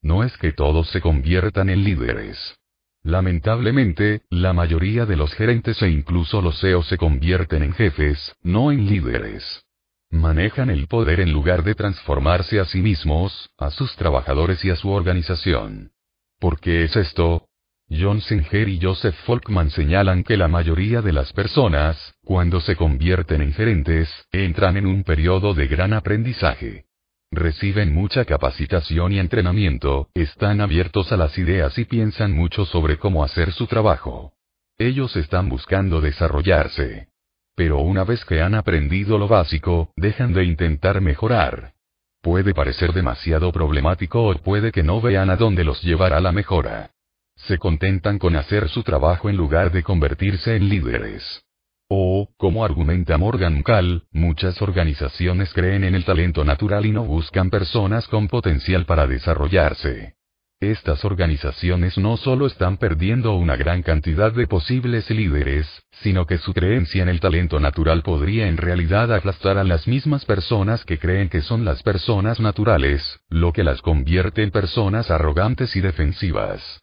No 0.00 0.24
es 0.24 0.34
que 0.38 0.52
todos 0.52 0.88
se 0.88 1.02
conviertan 1.02 1.68
en 1.68 1.84
líderes. 1.84 2.58
Lamentablemente, 3.02 4.22
la 4.30 4.54
mayoría 4.54 5.04
de 5.04 5.16
los 5.16 5.34
gerentes 5.34 5.82
e 5.82 5.90
incluso 5.90 6.40
los 6.40 6.58
CEOs 6.58 6.86
se 6.86 6.96
convierten 6.96 7.62
en 7.62 7.74
jefes, 7.74 8.34
no 8.42 8.72
en 8.72 8.86
líderes. 8.86 9.66
Manejan 10.08 10.70
el 10.70 10.86
poder 10.86 11.20
en 11.20 11.32
lugar 11.32 11.64
de 11.64 11.74
transformarse 11.74 12.60
a 12.60 12.64
sí 12.64 12.80
mismos, 12.80 13.50
a 13.58 13.70
sus 13.70 13.94
trabajadores 13.96 14.64
y 14.64 14.70
a 14.70 14.76
su 14.76 14.88
organización. 14.88 15.92
¿Por 16.38 16.60
qué 16.60 16.84
es 16.84 16.96
esto? 16.96 17.46
John 17.94 18.22
Singer 18.22 18.68
y 18.70 18.80
Joseph 18.80 19.14
Folkman 19.26 19.68
señalan 19.68 20.24
que 20.24 20.38
la 20.38 20.48
mayoría 20.48 21.02
de 21.02 21.12
las 21.12 21.32
personas, 21.34 22.14
cuando 22.24 22.60
se 22.60 22.74
convierten 22.74 23.42
en 23.42 23.52
gerentes, 23.52 24.08
entran 24.32 24.78
en 24.78 24.86
un 24.86 25.04
periodo 25.04 25.52
de 25.52 25.66
gran 25.66 25.92
aprendizaje. 25.92 26.86
Reciben 27.30 27.92
mucha 27.92 28.24
capacitación 28.24 29.12
y 29.12 29.18
entrenamiento, 29.18 30.08
están 30.14 30.62
abiertos 30.62 31.12
a 31.12 31.18
las 31.18 31.36
ideas 31.36 31.76
y 31.78 31.84
piensan 31.84 32.32
mucho 32.32 32.64
sobre 32.64 32.96
cómo 32.96 33.24
hacer 33.24 33.52
su 33.52 33.66
trabajo. 33.66 34.32
Ellos 34.78 35.14
están 35.16 35.50
buscando 35.50 36.00
desarrollarse. 36.00 37.08
Pero 37.54 37.80
una 37.80 38.04
vez 38.04 38.24
que 38.24 38.40
han 38.40 38.54
aprendido 38.54 39.18
lo 39.18 39.28
básico, 39.28 39.92
dejan 39.96 40.32
de 40.32 40.44
intentar 40.44 41.02
mejorar. 41.02 41.74
Puede 42.22 42.54
parecer 42.54 42.94
demasiado 42.94 43.52
problemático 43.52 44.24
o 44.28 44.34
puede 44.36 44.72
que 44.72 44.82
no 44.82 45.02
vean 45.02 45.28
a 45.28 45.36
dónde 45.36 45.64
los 45.64 45.82
llevará 45.82 46.20
la 46.20 46.32
mejora 46.32 46.90
se 47.36 47.58
contentan 47.58 48.18
con 48.18 48.36
hacer 48.36 48.68
su 48.68 48.82
trabajo 48.82 49.28
en 49.28 49.36
lugar 49.36 49.72
de 49.72 49.82
convertirse 49.82 50.56
en 50.56 50.68
líderes. 50.68 51.44
O, 51.88 52.30
como 52.38 52.64
argumenta 52.64 53.18
Morgan 53.18 53.62
Call, 53.62 54.04
muchas 54.12 54.62
organizaciones 54.62 55.52
creen 55.52 55.84
en 55.84 55.94
el 55.94 56.04
talento 56.04 56.44
natural 56.44 56.86
y 56.86 56.92
no 56.92 57.04
buscan 57.04 57.50
personas 57.50 58.08
con 58.08 58.28
potencial 58.28 58.86
para 58.86 59.06
desarrollarse. 59.06 60.14
Estas 60.62 61.04
organizaciones 61.04 61.98
no 61.98 62.16
solo 62.16 62.46
están 62.46 62.76
perdiendo 62.76 63.34
una 63.34 63.56
gran 63.56 63.82
cantidad 63.82 64.32
de 64.32 64.46
posibles 64.46 65.10
líderes, 65.10 65.66
sino 65.90 66.24
que 66.24 66.38
su 66.38 66.54
creencia 66.54 67.02
en 67.02 67.08
el 67.08 67.18
talento 67.18 67.58
natural 67.58 68.02
podría 68.02 68.46
en 68.46 68.56
realidad 68.56 69.12
aplastar 69.12 69.58
a 69.58 69.64
las 69.64 69.88
mismas 69.88 70.24
personas 70.24 70.84
que 70.84 71.00
creen 71.00 71.28
que 71.28 71.42
son 71.42 71.64
las 71.64 71.82
personas 71.82 72.38
naturales, 72.38 73.20
lo 73.28 73.52
que 73.52 73.64
las 73.64 73.82
convierte 73.82 74.44
en 74.44 74.52
personas 74.52 75.10
arrogantes 75.10 75.74
y 75.74 75.80
defensivas. 75.80 76.81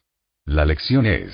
La 0.50 0.66
lección 0.66 1.06
es, 1.06 1.32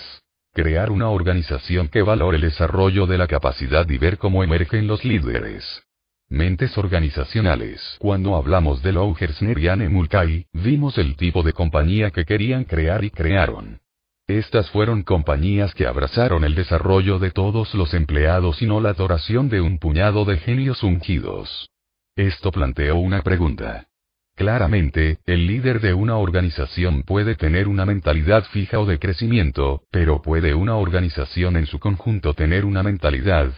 crear 0.52 0.92
una 0.92 1.08
organización 1.08 1.88
que 1.88 2.02
valore 2.02 2.36
el 2.36 2.42
desarrollo 2.42 3.08
de 3.08 3.18
la 3.18 3.28
capacidad 3.28 3.90
y 3.90 3.98
ver 3.98 4.18
cómo 4.18 4.44
emergen 4.44 4.88
los 4.88 5.06
líderes. 5.06 5.84
Mentes 6.28 6.78
organizacionales. 6.78 7.96
Cuando 8.00 8.36
hablamos 8.36 8.84
de 8.84 8.92
Lou 8.92 9.16
y 9.58 9.68
Anne 9.70 9.88
Mulcahy, 9.88 10.48
vimos 10.52 10.98
el 10.98 11.16
tipo 11.16 11.44
de 11.44 11.54
compañía 11.54 12.12
que 12.12 12.26
querían 12.26 12.66
crear 12.66 13.06
y 13.06 13.10
crearon. 13.10 13.80
Estas 14.28 14.70
fueron 14.70 15.04
compañías 15.04 15.74
que 15.74 15.88
abrazaron 15.88 16.44
el 16.44 16.54
desarrollo 16.54 17.18
de 17.18 17.32
todos 17.32 17.74
los 17.74 17.94
empleados 17.94 18.62
y 18.62 18.66
no 18.66 18.82
la 18.82 18.90
adoración 18.90 19.48
de 19.48 19.62
un 19.62 19.80
puñado 19.80 20.26
de 20.26 20.40
genios 20.40 20.84
ungidos. 20.84 21.70
Esto 22.18 22.52
planteó 22.52 22.98
una 22.98 23.22
pregunta. 23.22 23.88
Claramente, 24.36 25.20
el 25.26 25.48
líder 25.48 25.80
de 25.80 25.94
una 25.94 26.18
organización 26.18 27.04
puede 27.04 27.36
tener 27.36 27.70
una 27.70 27.86
mentalidad 27.86 28.44
fija 28.52 28.80
o 28.80 28.86
de 28.86 29.00
crecimiento, 29.00 29.84
pero 29.92 30.22
puede 30.22 30.54
una 30.54 30.76
organización 30.76 31.56
en 31.56 31.66
su 31.66 31.80
conjunto 31.80 32.34
tener 32.34 32.66
una 32.66 32.84
mentalidad. 32.84 33.54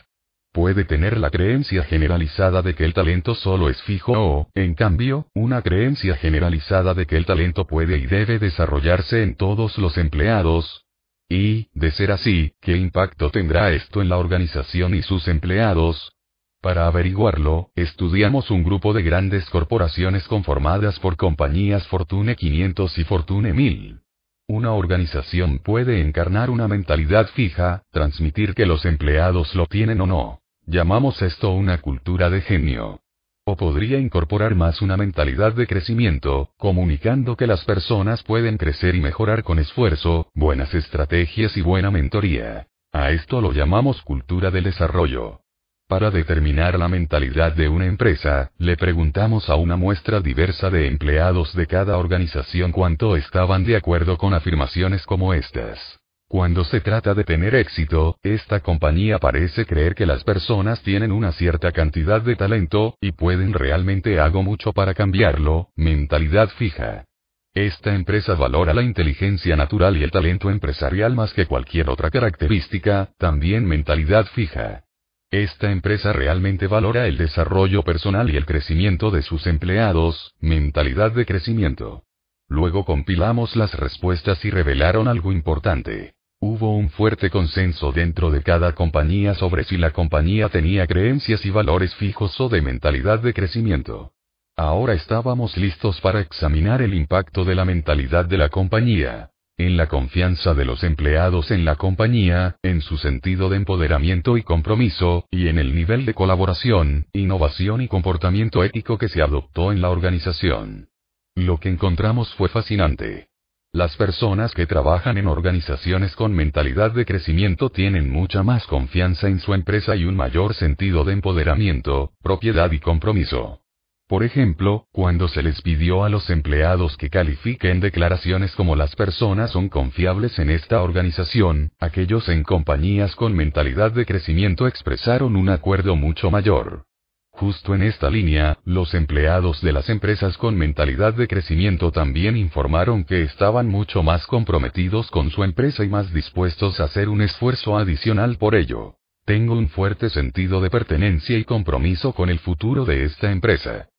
Puede 0.53 0.85
tener 0.85 1.17
la 1.17 1.31
creencia 1.31 1.83
generalizada 1.83 2.61
de 2.61 2.76
que 2.76 2.85
el 2.85 2.93
talento 2.93 3.33
solo 3.33 3.69
es 3.69 3.81
fijo 3.83 4.13
o, 4.13 4.51
en 4.53 4.76
cambio, 4.76 5.26
una 5.33 5.63
creencia 5.63 6.15
generalizada 6.15 6.93
de 6.93 7.08
que 7.08 7.17
el 7.17 7.26
talento 7.26 7.65
puede 7.65 7.97
y 7.97 8.06
debe 8.06 8.38
desarrollarse 8.38 9.24
en 9.24 9.35
todos 9.35 9.79
los 9.79 9.97
empleados. 9.97 10.85
Y, 11.27 11.69
de 11.74 11.90
ser 11.90 12.11
así, 12.11 12.53
¿qué 12.61 12.77
impacto 12.77 13.31
tendrá 13.31 13.72
esto 13.72 14.01
en 14.01 14.10
la 14.10 14.17
organización 14.17 14.93
y 14.93 15.01
sus 15.01 15.27
empleados? 15.27 16.17
Para 16.62 16.88
averiguarlo, 16.88 17.70
estudiamos 17.76 18.50
un 18.50 18.64
grupo 18.64 18.94
de 18.94 19.04
grandes 19.04 19.48
corporaciones 19.50 20.28
conformadas 20.28 21.00
por 21.00 21.16
compañías 21.16 21.88
Fortune 21.88 22.36
500 22.36 22.98
y 22.98 23.04
Fortune 23.04 23.54
1000. 23.54 24.02
Una 24.50 24.72
organización 24.74 25.60
puede 25.60 26.02
encarnar 26.02 26.50
una 26.50 26.68
mentalidad 26.68 27.28
fija, 27.28 27.84
transmitir 27.92 28.56
que 28.56 28.66
los 28.66 28.86
empleados 28.86 29.54
lo 29.56 29.68
tienen 29.68 30.02
o 30.02 30.08
no. 30.08 30.40
Llamamos 30.66 31.22
esto 31.22 31.52
una 31.52 31.78
cultura 31.80 32.30
de 32.30 32.42
genio. 32.42 33.02
O 33.46 33.56
podría 33.56 34.00
incorporar 34.00 34.56
más 34.56 34.82
una 34.82 34.98
mentalidad 34.98 35.54
de 35.54 35.68
crecimiento, 35.68 36.50
comunicando 36.58 37.38
que 37.38 37.48
las 37.48 37.64
personas 37.66 38.24
pueden 38.24 38.58
crecer 38.58 38.96
y 38.96 39.00
mejorar 39.00 39.44
con 39.44 39.60
esfuerzo, 39.60 40.32
buenas 40.34 40.74
estrategias 40.74 41.56
y 41.56 41.62
buena 41.62 41.92
mentoría. 41.92 42.68
A 42.92 43.12
esto 43.12 43.42
lo 43.42 43.54
llamamos 43.54 44.02
cultura 44.02 44.50
del 44.50 44.64
desarrollo. 44.66 45.42
Para 45.88 46.12
determinar 46.12 46.78
la 46.78 46.90
mentalidad 46.90 47.53
de 47.53 47.70
una 47.70 47.86
empresa, 47.86 48.52
le 48.58 48.76
preguntamos 48.76 49.50
a 49.50 49.56
una 49.56 49.78
muestra 49.78 50.20
diversa 50.20 50.70
de 50.70 50.86
empleados 50.86 51.56
de 51.56 51.66
cada 51.66 51.98
organización 51.98 52.74
cuánto 52.74 53.16
estaban 53.16 53.64
de 53.64 53.78
acuerdo 53.78 54.18
con 54.18 54.34
afirmaciones 54.34 55.06
como 55.06 55.34
estas. 55.34 55.80
Cuando 56.28 56.66
se 56.66 56.82
trata 56.82 57.14
de 57.14 57.24
tener 57.24 57.56
éxito, 57.56 58.18
esta 58.22 58.60
compañía 58.60 59.18
parece 59.18 59.66
creer 59.66 59.96
que 59.96 60.06
las 60.06 60.26
personas 60.26 60.82
tienen 60.82 61.14
una 61.14 61.32
cierta 61.32 61.72
cantidad 61.72 62.22
de 62.22 62.36
talento, 62.36 62.98
y 63.00 63.14
pueden 63.14 63.53
realmente 63.53 64.20
hago 64.20 64.44
mucho 64.44 64.74
para 64.74 64.94
cambiarlo, 64.94 65.70
mentalidad 65.78 66.50
fija. 66.50 67.06
Esta 67.53 67.96
empresa 67.96 68.36
valora 68.36 68.74
la 68.74 68.82
inteligencia 68.82 69.56
natural 69.56 69.96
y 69.96 70.03
el 70.03 70.12
talento 70.12 70.52
empresarial 70.52 71.16
más 71.16 71.32
que 71.32 71.46
cualquier 71.46 71.90
otra 71.90 72.12
característica, 72.12 73.10
también 73.18 73.66
mentalidad 73.66 74.26
fija. 74.26 74.84
Esta 75.31 75.72
empresa 75.72 76.13
realmente 76.13 76.67
valora 76.67 77.06
el 77.06 77.17
desarrollo 77.17 77.83
personal 77.83 78.29
y 78.29 78.38
el 78.38 78.45
crecimiento 78.45 79.11
de 79.11 79.24
sus 79.24 79.45
empleados, 79.45 80.33
mentalidad 80.40 81.11
de 81.11 81.26
crecimiento. 81.26 82.03
Luego 82.47 82.85
compilamos 82.85 83.58
las 83.58 83.74
respuestas 83.74 84.45
y 84.45 84.51
revelaron 84.51 85.10
algo 85.10 85.33
importante. 85.33 86.13
Hubo 86.40 86.77
un 86.77 86.90
fuerte 86.90 87.29
consenso 87.29 87.92
dentro 87.92 88.31
de 88.31 88.42
cada 88.42 88.74
compañía 88.74 89.33
sobre 89.33 89.65
si 89.65 89.76
la 89.76 89.92
compañía 89.92 90.47
tenía 90.47 90.88
creencias 90.88 91.45
y 91.45 91.49
valores 91.49 91.93
fijos 91.95 92.40
o 92.40 92.47
de 92.47 92.61
mentalidad 92.61 93.19
de 93.19 93.33
crecimiento. 93.33 94.13
Ahora 94.56 94.93
estábamos 94.93 95.58
listos 95.58 95.99
para 95.99 96.22
examinar 96.22 96.81
el 96.81 96.93
impacto 96.93 97.43
de 97.43 97.56
la 97.56 97.65
mentalidad 97.65 98.26
de 98.26 98.38
la 98.38 98.47
compañía 98.47 99.31
en 99.58 99.76
la 99.76 99.88
confianza 99.88 100.54
de 100.54 100.66
los 100.66 100.84
empleados 100.84 101.50
en 101.50 101.66
la 101.66 101.76
compañía, 101.76 102.58
en 102.62 102.82
su 102.82 102.98
sentido 102.98 103.50
de 103.50 103.58
empoderamiento 103.58 104.38
y 104.38 104.44
compromiso, 104.44 105.26
y 105.32 105.48
en 105.48 105.58
el 105.58 105.74
nivel 105.74 106.06
de 106.06 106.14
colaboración, 106.14 107.08
innovación 107.12 107.82
y 107.82 107.88
comportamiento 107.88 108.64
ético 108.64 109.00
que 109.00 109.10
se 109.10 109.24
adoptó 109.24 109.72
en 109.72 109.82
la 109.82 109.90
organización. 109.90 110.90
Lo 111.36 111.60
que 111.60 111.70
encontramos 111.70 112.34
fue 112.36 112.50
fascinante. 112.50 113.30
Las 113.74 113.96
personas 113.98 114.54
que 114.54 114.68
trabajan 114.68 115.18
en 115.18 115.28
organizaciones 115.28 116.16
con 116.16 116.34
mentalidad 116.34 116.92
de 116.92 117.06
crecimiento 117.06 117.70
tienen 117.70 118.12
mucha 118.12 118.44
más 118.44 118.66
confianza 118.68 119.28
en 119.28 119.40
su 119.40 119.56
empresa 119.56 119.96
y 119.96 120.06
un 120.06 120.16
mayor 120.16 120.54
sentido 120.54 121.04
de 121.04 121.14
empoderamiento, 121.14 122.12
propiedad 122.22 122.72
y 122.72 122.80
compromiso. 122.80 123.62
Por 124.08 124.24
ejemplo, 124.24 124.86
cuando 124.94 125.28
se 125.28 125.44
les 125.44 125.62
pidió 125.62 126.06
a 126.06 126.10
los 126.10 126.30
empleados 126.30 126.96
que 126.96 127.10
califiquen 127.10 127.82
declaraciones 127.82 128.56
como 128.56 128.78
las 128.78 128.96
personas 128.96 129.52
son 129.52 129.68
confiables 129.68 130.40
en 130.40 130.50
esta 130.50 130.82
organización, 130.82 131.74
aquellos 131.78 132.30
en 132.30 132.44
compañías 132.44 133.18
con 133.18 133.36
mentalidad 133.36 133.92
de 133.92 134.06
crecimiento 134.06 134.66
expresaron 134.66 135.36
un 135.36 135.50
acuerdo 135.50 135.98
mucho 135.98 136.32
mayor. 136.32 136.86
Justo 137.32 137.76
en 137.76 137.84
esta 137.84 138.10
línea, 138.10 138.58
los 138.64 138.94
empleados 138.94 139.62
de 139.62 139.74
las 139.74 139.90
empresas 139.90 140.38
con 140.38 140.58
mentalidad 140.58 141.14
de 141.14 141.28
crecimiento 141.28 141.92
también 141.92 142.38
informaron 142.38 143.04
que 143.04 143.24
estaban 143.24 143.68
mucho 143.68 144.04
más 144.04 144.26
comprometidos 144.26 145.12
con 145.12 145.32
su 145.32 145.44
empresa 145.44 145.84
y 145.84 145.90
más 145.90 146.14
dispuestos 146.14 146.80
a 146.80 146.86
hacer 146.86 147.10
un 147.10 147.22
esfuerzo 147.22 147.78
adicional 147.78 148.38
por 148.38 148.56
ello. 148.56 148.96
Tengo 149.26 149.54
un 149.54 149.68
fuerte 149.68 150.10
sentido 150.10 150.62
de 150.62 150.70
pertenencia 150.70 151.38
y 151.38 151.44
compromiso 151.44 152.14
con 152.14 152.30
el 152.30 152.40
futuro 152.40 152.86
de 152.86 153.04
esta 153.04 153.34
empresa. 153.34 153.90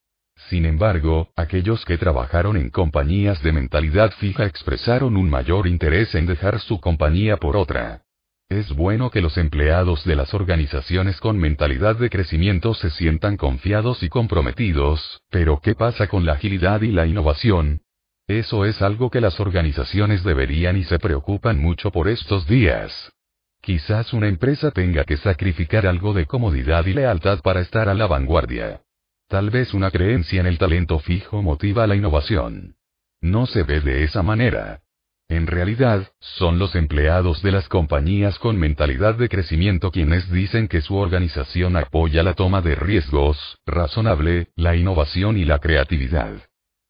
Sin 0.48 0.64
embargo, 0.64 1.28
aquellos 1.36 1.84
que 1.84 1.98
trabajaron 1.98 2.56
en 2.56 2.70
compañías 2.70 3.42
de 3.42 3.52
mentalidad 3.52 4.12
fija 4.12 4.46
expresaron 4.46 5.18
un 5.18 5.28
mayor 5.28 5.66
interés 5.66 6.14
en 6.14 6.24
dejar 6.24 6.58
su 6.60 6.80
compañía 6.80 7.36
por 7.36 7.54
otra. 7.54 8.02
Es 8.48 8.72
bueno 8.74 9.10
que 9.10 9.20
los 9.20 9.36
empleados 9.36 10.06
de 10.06 10.16
las 10.16 10.32
organizaciones 10.32 11.20
con 11.20 11.36
mentalidad 11.36 11.96
de 11.96 12.08
crecimiento 12.08 12.72
se 12.72 12.88
sientan 12.88 13.36
confiados 13.36 14.02
y 14.02 14.08
comprometidos, 14.08 15.20
pero 15.28 15.60
¿qué 15.60 15.74
pasa 15.74 16.06
con 16.06 16.24
la 16.24 16.32
agilidad 16.32 16.80
y 16.80 16.92
la 16.92 17.04
innovación? 17.06 17.82
Eso 18.26 18.64
es 18.64 18.80
algo 18.80 19.10
que 19.10 19.20
las 19.20 19.40
organizaciones 19.40 20.24
deberían 20.24 20.78
y 20.78 20.84
se 20.84 20.98
preocupan 20.98 21.60
mucho 21.60 21.90
por 21.90 22.08
estos 22.08 22.46
días. 22.46 23.12
Quizás 23.60 24.14
una 24.14 24.28
empresa 24.28 24.70
tenga 24.70 25.04
que 25.04 25.18
sacrificar 25.18 25.86
algo 25.86 26.14
de 26.14 26.24
comodidad 26.24 26.86
y 26.86 26.94
lealtad 26.94 27.40
para 27.40 27.60
estar 27.60 27.90
a 27.90 27.94
la 27.94 28.06
vanguardia. 28.06 28.80
Tal 29.28 29.50
vez 29.50 29.74
una 29.74 29.90
creencia 29.90 30.40
en 30.40 30.46
el 30.46 30.56
talento 30.56 30.98
fijo 31.00 31.42
motiva 31.42 31.86
la 31.86 31.94
innovación. 31.94 32.76
No 33.20 33.44
se 33.44 33.62
ve 33.62 33.80
de 33.80 34.02
esa 34.04 34.22
manera. 34.22 34.80
En 35.28 35.46
realidad, 35.46 36.10
son 36.18 36.58
los 36.58 36.74
empleados 36.74 37.42
de 37.42 37.52
las 37.52 37.68
compañías 37.68 38.38
con 38.38 38.56
mentalidad 38.58 39.16
de 39.16 39.28
crecimiento 39.28 39.90
quienes 39.90 40.30
dicen 40.30 40.66
que 40.66 40.80
su 40.80 40.96
organización 40.96 41.76
apoya 41.76 42.22
la 42.22 42.32
toma 42.32 42.62
de 42.62 42.74
riesgos, 42.74 43.58
razonable, 43.66 44.48
la 44.56 44.76
innovación 44.76 45.36
y 45.36 45.44
la 45.44 45.58
creatividad. 45.58 46.32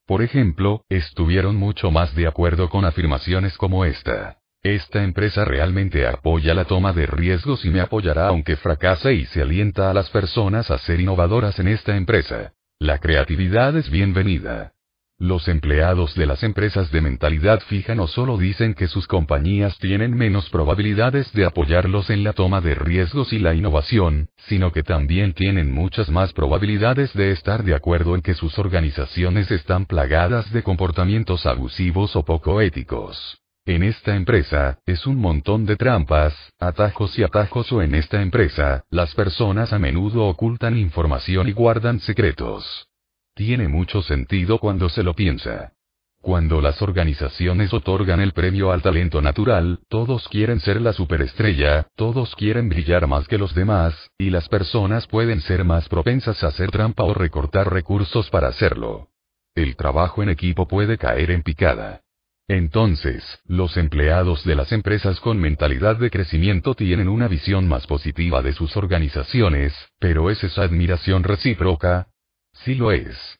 Por 0.06 0.22
ejemplo, 0.22 0.84
estuvieron 0.88 1.56
mucho 1.56 1.90
más 1.90 2.14
de 2.14 2.28
acuerdo 2.28 2.68
con 2.70 2.84
afirmaciones 2.84 3.56
como 3.58 3.84
esta. 3.84 4.37
Esta 4.62 5.04
empresa 5.04 5.44
realmente 5.44 6.04
apoya 6.08 6.52
la 6.52 6.64
toma 6.64 6.92
de 6.92 7.06
riesgos 7.06 7.64
y 7.64 7.70
me 7.70 7.80
apoyará 7.80 8.26
aunque 8.26 8.56
fracase 8.56 9.14
y 9.14 9.24
se 9.26 9.40
alienta 9.40 9.88
a 9.88 9.94
las 9.94 10.10
personas 10.10 10.70
a 10.72 10.78
ser 10.78 11.00
innovadoras 11.00 11.60
en 11.60 11.68
esta 11.68 11.96
empresa. 11.96 12.54
La 12.80 12.98
creatividad 12.98 13.76
es 13.76 13.88
bienvenida. 13.88 14.72
Los 15.16 15.46
empleados 15.46 16.14
de 16.16 16.26
las 16.26 16.42
empresas 16.42 16.90
de 16.90 17.00
mentalidad 17.00 17.60
fija 17.60 17.94
no 17.94 18.08
solo 18.08 18.36
dicen 18.36 18.74
que 18.74 18.88
sus 18.88 19.06
compañías 19.06 19.78
tienen 19.78 20.16
menos 20.16 20.50
probabilidades 20.50 21.32
de 21.32 21.44
apoyarlos 21.44 22.10
en 22.10 22.24
la 22.24 22.32
toma 22.32 22.60
de 22.60 22.74
riesgos 22.74 23.32
y 23.32 23.38
la 23.38 23.54
innovación, 23.54 24.28
sino 24.48 24.72
que 24.72 24.82
también 24.82 25.34
tienen 25.34 25.72
muchas 25.72 26.08
más 26.08 26.32
probabilidades 26.32 27.12
de 27.14 27.30
estar 27.30 27.62
de 27.62 27.76
acuerdo 27.76 28.16
en 28.16 28.22
que 28.22 28.34
sus 28.34 28.58
organizaciones 28.58 29.52
están 29.52 29.86
plagadas 29.86 30.52
de 30.52 30.64
comportamientos 30.64 31.46
abusivos 31.46 32.16
o 32.16 32.24
poco 32.24 32.60
éticos. 32.60 33.40
En 33.68 33.82
esta 33.82 34.16
empresa, 34.16 34.78
es 34.86 35.06
un 35.06 35.16
montón 35.16 35.66
de 35.66 35.76
trampas, 35.76 36.34
atajos 36.58 37.18
y 37.18 37.22
atajos 37.22 37.70
o 37.70 37.82
en 37.82 37.94
esta 37.94 38.22
empresa, 38.22 38.86
las 38.88 39.14
personas 39.14 39.74
a 39.74 39.78
menudo 39.78 40.24
ocultan 40.24 40.78
información 40.78 41.50
y 41.50 41.52
guardan 41.52 42.00
secretos. 42.00 42.88
Tiene 43.34 43.68
mucho 43.68 44.00
sentido 44.00 44.56
cuando 44.58 44.88
se 44.88 45.02
lo 45.02 45.12
piensa. 45.12 45.74
Cuando 46.22 46.62
las 46.62 46.80
organizaciones 46.80 47.74
otorgan 47.74 48.20
el 48.20 48.32
premio 48.32 48.72
al 48.72 48.80
talento 48.80 49.20
natural, 49.20 49.80
todos 49.90 50.26
quieren 50.28 50.60
ser 50.60 50.80
la 50.80 50.94
superestrella, 50.94 51.88
todos 51.94 52.34
quieren 52.36 52.70
brillar 52.70 53.06
más 53.06 53.28
que 53.28 53.36
los 53.36 53.54
demás, 53.54 53.94
y 54.16 54.30
las 54.30 54.48
personas 54.48 55.06
pueden 55.06 55.42
ser 55.42 55.64
más 55.64 55.90
propensas 55.90 56.42
a 56.42 56.46
hacer 56.46 56.70
trampa 56.70 57.04
o 57.04 57.12
recortar 57.12 57.70
recursos 57.70 58.30
para 58.30 58.48
hacerlo. 58.48 59.08
El 59.54 59.76
trabajo 59.76 60.22
en 60.22 60.30
equipo 60.30 60.66
puede 60.66 60.96
caer 60.96 61.30
en 61.30 61.42
picada. 61.42 62.00
Entonces, 62.48 63.22
los 63.46 63.76
empleados 63.76 64.42
de 64.44 64.54
las 64.54 64.72
empresas 64.72 65.20
con 65.20 65.38
mentalidad 65.38 65.96
de 65.96 66.10
crecimiento 66.10 66.74
tienen 66.74 67.06
una 67.06 67.28
visión 67.28 67.68
más 67.68 67.86
positiva 67.86 68.40
de 68.40 68.54
sus 68.54 68.74
organizaciones, 68.78 69.74
pero 69.98 70.30
¿es 70.30 70.42
esa 70.42 70.62
admiración 70.62 71.24
recíproca? 71.24 72.08
Sí 72.52 72.74
lo 72.74 72.90
es. 72.90 73.38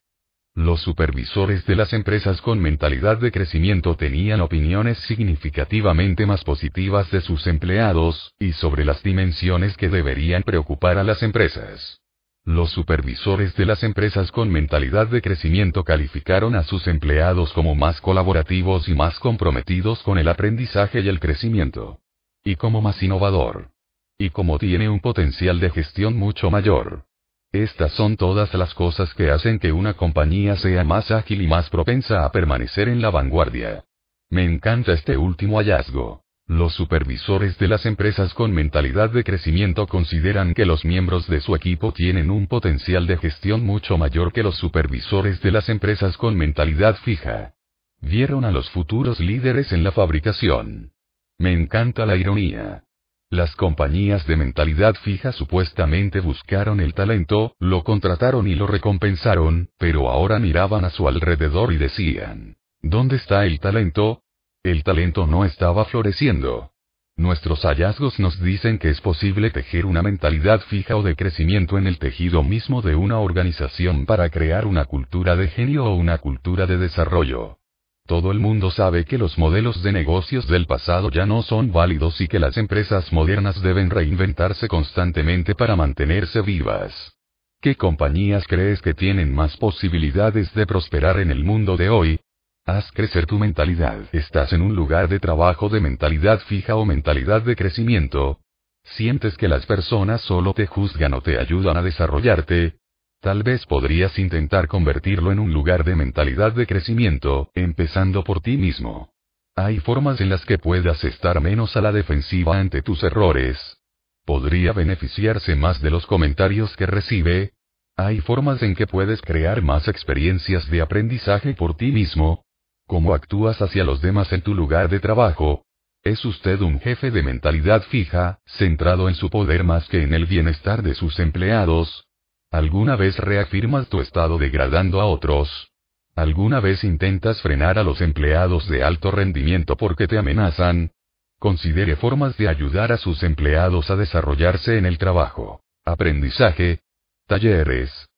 Los 0.54 0.82
supervisores 0.82 1.64
de 1.64 1.76
las 1.76 1.94
empresas 1.94 2.42
con 2.42 2.58
mentalidad 2.60 3.16
de 3.16 3.32
crecimiento 3.32 3.96
tenían 3.96 4.42
opiniones 4.42 4.98
significativamente 4.98 6.26
más 6.26 6.44
positivas 6.44 7.10
de 7.10 7.22
sus 7.22 7.46
empleados, 7.46 8.34
y 8.38 8.52
sobre 8.52 8.84
las 8.84 9.02
dimensiones 9.02 9.76
que 9.78 9.88
deberían 9.88 10.42
preocupar 10.42 10.98
a 10.98 11.04
las 11.04 11.22
empresas. 11.22 12.00
Los 12.48 12.70
supervisores 12.70 13.54
de 13.56 13.66
las 13.66 13.82
empresas 13.82 14.32
con 14.32 14.48
mentalidad 14.48 15.06
de 15.08 15.20
crecimiento 15.20 15.84
calificaron 15.84 16.54
a 16.54 16.62
sus 16.62 16.86
empleados 16.86 17.52
como 17.52 17.74
más 17.74 18.00
colaborativos 18.00 18.88
y 18.88 18.94
más 18.94 19.18
comprometidos 19.18 20.02
con 20.02 20.16
el 20.16 20.28
aprendizaje 20.28 21.00
y 21.00 21.08
el 21.10 21.20
crecimiento. 21.20 21.98
Y 22.42 22.56
como 22.56 22.80
más 22.80 23.02
innovador. 23.02 23.68
Y 24.16 24.30
como 24.30 24.58
tiene 24.58 24.88
un 24.88 25.00
potencial 25.00 25.60
de 25.60 25.68
gestión 25.68 26.16
mucho 26.16 26.50
mayor. 26.50 27.04
Estas 27.52 27.92
son 27.92 28.16
todas 28.16 28.54
las 28.54 28.72
cosas 28.72 29.12
que 29.12 29.30
hacen 29.30 29.58
que 29.58 29.72
una 29.72 29.92
compañía 29.92 30.56
sea 30.56 30.84
más 30.84 31.10
ágil 31.10 31.42
y 31.42 31.46
más 31.46 31.68
propensa 31.68 32.24
a 32.24 32.32
permanecer 32.32 32.88
en 32.88 33.02
la 33.02 33.10
vanguardia. 33.10 33.84
Me 34.30 34.46
encanta 34.46 34.94
este 34.94 35.18
último 35.18 35.58
hallazgo. 35.58 36.22
Los 36.48 36.72
supervisores 36.72 37.58
de 37.58 37.68
las 37.68 37.84
empresas 37.84 38.32
con 38.32 38.52
mentalidad 38.52 39.10
de 39.10 39.22
crecimiento 39.22 39.86
consideran 39.86 40.54
que 40.54 40.64
los 40.64 40.82
miembros 40.82 41.28
de 41.28 41.42
su 41.42 41.54
equipo 41.54 41.92
tienen 41.92 42.30
un 42.30 42.46
potencial 42.46 43.06
de 43.06 43.18
gestión 43.18 43.66
mucho 43.66 43.98
mayor 43.98 44.32
que 44.32 44.42
los 44.42 44.56
supervisores 44.56 45.42
de 45.42 45.52
las 45.52 45.68
empresas 45.68 46.16
con 46.16 46.36
mentalidad 46.36 46.96
fija. 47.04 47.52
Vieron 48.00 48.46
a 48.46 48.50
los 48.50 48.70
futuros 48.70 49.20
líderes 49.20 49.72
en 49.72 49.84
la 49.84 49.92
fabricación. 49.92 50.92
Me 51.36 51.52
encanta 51.52 52.06
la 52.06 52.16
ironía. 52.16 52.84
Las 53.28 53.54
compañías 53.54 54.26
de 54.26 54.36
mentalidad 54.36 54.94
fija 54.94 55.32
supuestamente 55.32 56.20
buscaron 56.20 56.80
el 56.80 56.94
talento, 56.94 57.56
lo 57.58 57.84
contrataron 57.84 58.48
y 58.48 58.54
lo 58.54 58.66
recompensaron, 58.66 59.68
pero 59.76 60.08
ahora 60.08 60.38
miraban 60.38 60.86
a 60.86 60.90
su 60.90 61.08
alrededor 61.08 61.74
y 61.74 61.76
decían, 61.76 62.56
¿dónde 62.80 63.16
está 63.16 63.44
el 63.44 63.60
talento? 63.60 64.22
El 64.62 64.82
talento 64.82 65.26
no 65.26 65.44
estaba 65.44 65.84
floreciendo. 65.84 66.72
Nuestros 67.16 67.62
hallazgos 67.64 68.20
nos 68.20 68.40
dicen 68.40 68.78
que 68.78 68.90
es 68.90 69.00
posible 69.00 69.50
tejer 69.50 69.86
una 69.86 70.02
mentalidad 70.02 70.60
fija 70.62 70.96
o 70.96 71.02
de 71.02 71.16
crecimiento 71.16 71.78
en 71.78 71.86
el 71.86 71.98
tejido 71.98 72.42
mismo 72.42 72.82
de 72.82 72.94
una 72.94 73.18
organización 73.18 74.06
para 74.06 74.30
crear 74.30 74.66
una 74.66 74.84
cultura 74.84 75.34
de 75.36 75.48
genio 75.48 75.84
o 75.84 75.94
una 75.94 76.18
cultura 76.18 76.66
de 76.66 76.76
desarrollo. 76.76 77.58
Todo 78.06 78.30
el 78.30 78.38
mundo 78.38 78.70
sabe 78.70 79.04
que 79.04 79.18
los 79.18 79.36
modelos 79.36 79.82
de 79.82 79.92
negocios 79.92 80.46
del 80.48 80.66
pasado 80.66 81.10
ya 81.10 81.26
no 81.26 81.42
son 81.42 81.72
válidos 81.72 82.20
y 82.20 82.26
que 82.28 82.38
las 82.38 82.56
empresas 82.56 83.12
modernas 83.12 83.60
deben 83.62 83.90
reinventarse 83.90 84.66
constantemente 84.66 85.54
para 85.54 85.76
mantenerse 85.76 86.40
vivas. 86.40 87.16
¿Qué 87.60 87.74
compañías 87.74 88.44
crees 88.46 88.80
que 88.80 88.94
tienen 88.94 89.34
más 89.34 89.56
posibilidades 89.56 90.52
de 90.54 90.66
prosperar 90.66 91.18
en 91.20 91.30
el 91.30 91.44
mundo 91.44 91.76
de 91.76 91.90
hoy? 91.90 92.20
Haz 92.68 92.92
crecer 92.92 93.24
tu 93.24 93.38
mentalidad. 93.38 93.98
¿Estás 94.12 94.52
en 94.52 94.60
un 94.60 94.76
lugar 94.76 95.08
de 95.08 95.20
trabajo 95.20 95.70
de 95.70 95.80
mentalidad 95.80 96.38
fija 96.40 96.76
o 96.76 96.84
mentalidad 96.84 97.40
de 97.40 97.56
crecimiento? 97.56 98.40
¿Sientes 98.84 99.38
que 99.38 99.48
las 99.48 99.64
personas 99.64 100.20
solo 100.20 100.52
te 100.52 100.66
juzgan 100.66 101.14
o 101.14 101.22
te 101.22 101.38
ayudan 101.38 101.78
a 101.78 101.82
desarrollarte? 101.82 102.74
Tal 103.22 103.42
vez 103.42 103.64
podrías 103.64 104.18
intentar 104.18 104.68
convertirlo 104.68 105.32
en 105.32 105.38
un 105.38 105.50
lugar 105.50 105.82
de 105.82 105.96
mentalidad 105.96 106.52
de 106.52 106.66
crecimiento, 106.66 107.50
empezando 107.54 108.22
por 108.22 108.42
ti 108.42 108.58
mismo. 108.58 109.14
Hay 109.56 109.78
formas 109.80 110.20
en 110.20 110.28
las 110.28 110.44
que 110.44 110.58
puedas 110.58 111.02
estar 111.04 111.40
menos 111.40 111.74
a 111.74 111.80
la 111.80 111.90
defensiva 111.90 112.58
ante 112.58 112.82
tus 112.82 113.02
errores. 113.02 113.78
Podría 114.26 114.74
beneficiarse 114.74 115.56
más 115.56 115.80
de 115.80 115.88
los 115.88 116.04
comentarios 116.04 116.76
que 116.76 116.84
recibe. 116.84 117.52
Hay 117.96 118.20
formas 118.20 118.62
en 118.62 118.74
que 118.74 118.86
puedes 118.86 119.22
crear 119.22 119.62
más 119.62 119.88
experiencias 119.88 120.68
de 120.68 120.82
aprendizaje 120.82 121.54
por 121.54 121.74
ti 121.74 121.92
mismo, 121.92 122.44
cómo 122.88 123.14
actúas 123.14 123.62
hacia 123.62 123.84
los 123.84 124.00
demás 124.00 124.32
en 124.32 124.40
tu 124.40 124.54
lugar 124.54 124.88
de 124.88 124.98
trabajo. 124.98 125.62
¿Es 126.02 126.24
usted 126.24 126.60
un 126.62 126.80
jefe 126.80 127.10
de 127.10 127.22
mentalidad 127.22 127.82
fija, 127.82 128.40
centrado 128.46 129.08
en 129.08 129.14
su 129.14 129.30
poder 129.30 129.62
más 129.62 129.86
que 129.88 130.02
en 130.02 130.14
el 130.14 130.26
bienestar 130.26 130.82
de 130.82 130.94
sus 130.94 131.20
empleados? 131.20 132.06
¿Alguna 132.50 132.96
vez 132.96 133.18
reafirmas 133.18 133.88
tu 133.88 134.00
estado 134.00 134.38
degradando 134.38 135.00
a 135.00 135.04
otros? 135.04 135.70
¿Alguna 136.16 136.60
vez 136.60 136.82
intentas 136.82 137.40
frenar 137.42 137.78
a 137.78 137.84
los 137.84 138.00
empleados 138.00 138.68
de 138.68 138.82
alto 138.82 139.10
rendimiento 139.10 139.76
porque 139.76 140.08
te 140.08 140.16
amenazan? 140.16 140.90
Considere 141.38 141.94
formas 141.94 142.36
de 142.38 142.48
ayudar 142.48 142.90
a 142.90 142.96
sus 142.96 143.22
empleados 143.22 143.90
a 143.90 143.96
desarrollarse 143.96 144.78
en 144.78 144.86
el 144.86 144.96
trabajo. 144.98 145.60
Aprendizaje. 145.84 146.80
Talleres. 147.26 148.08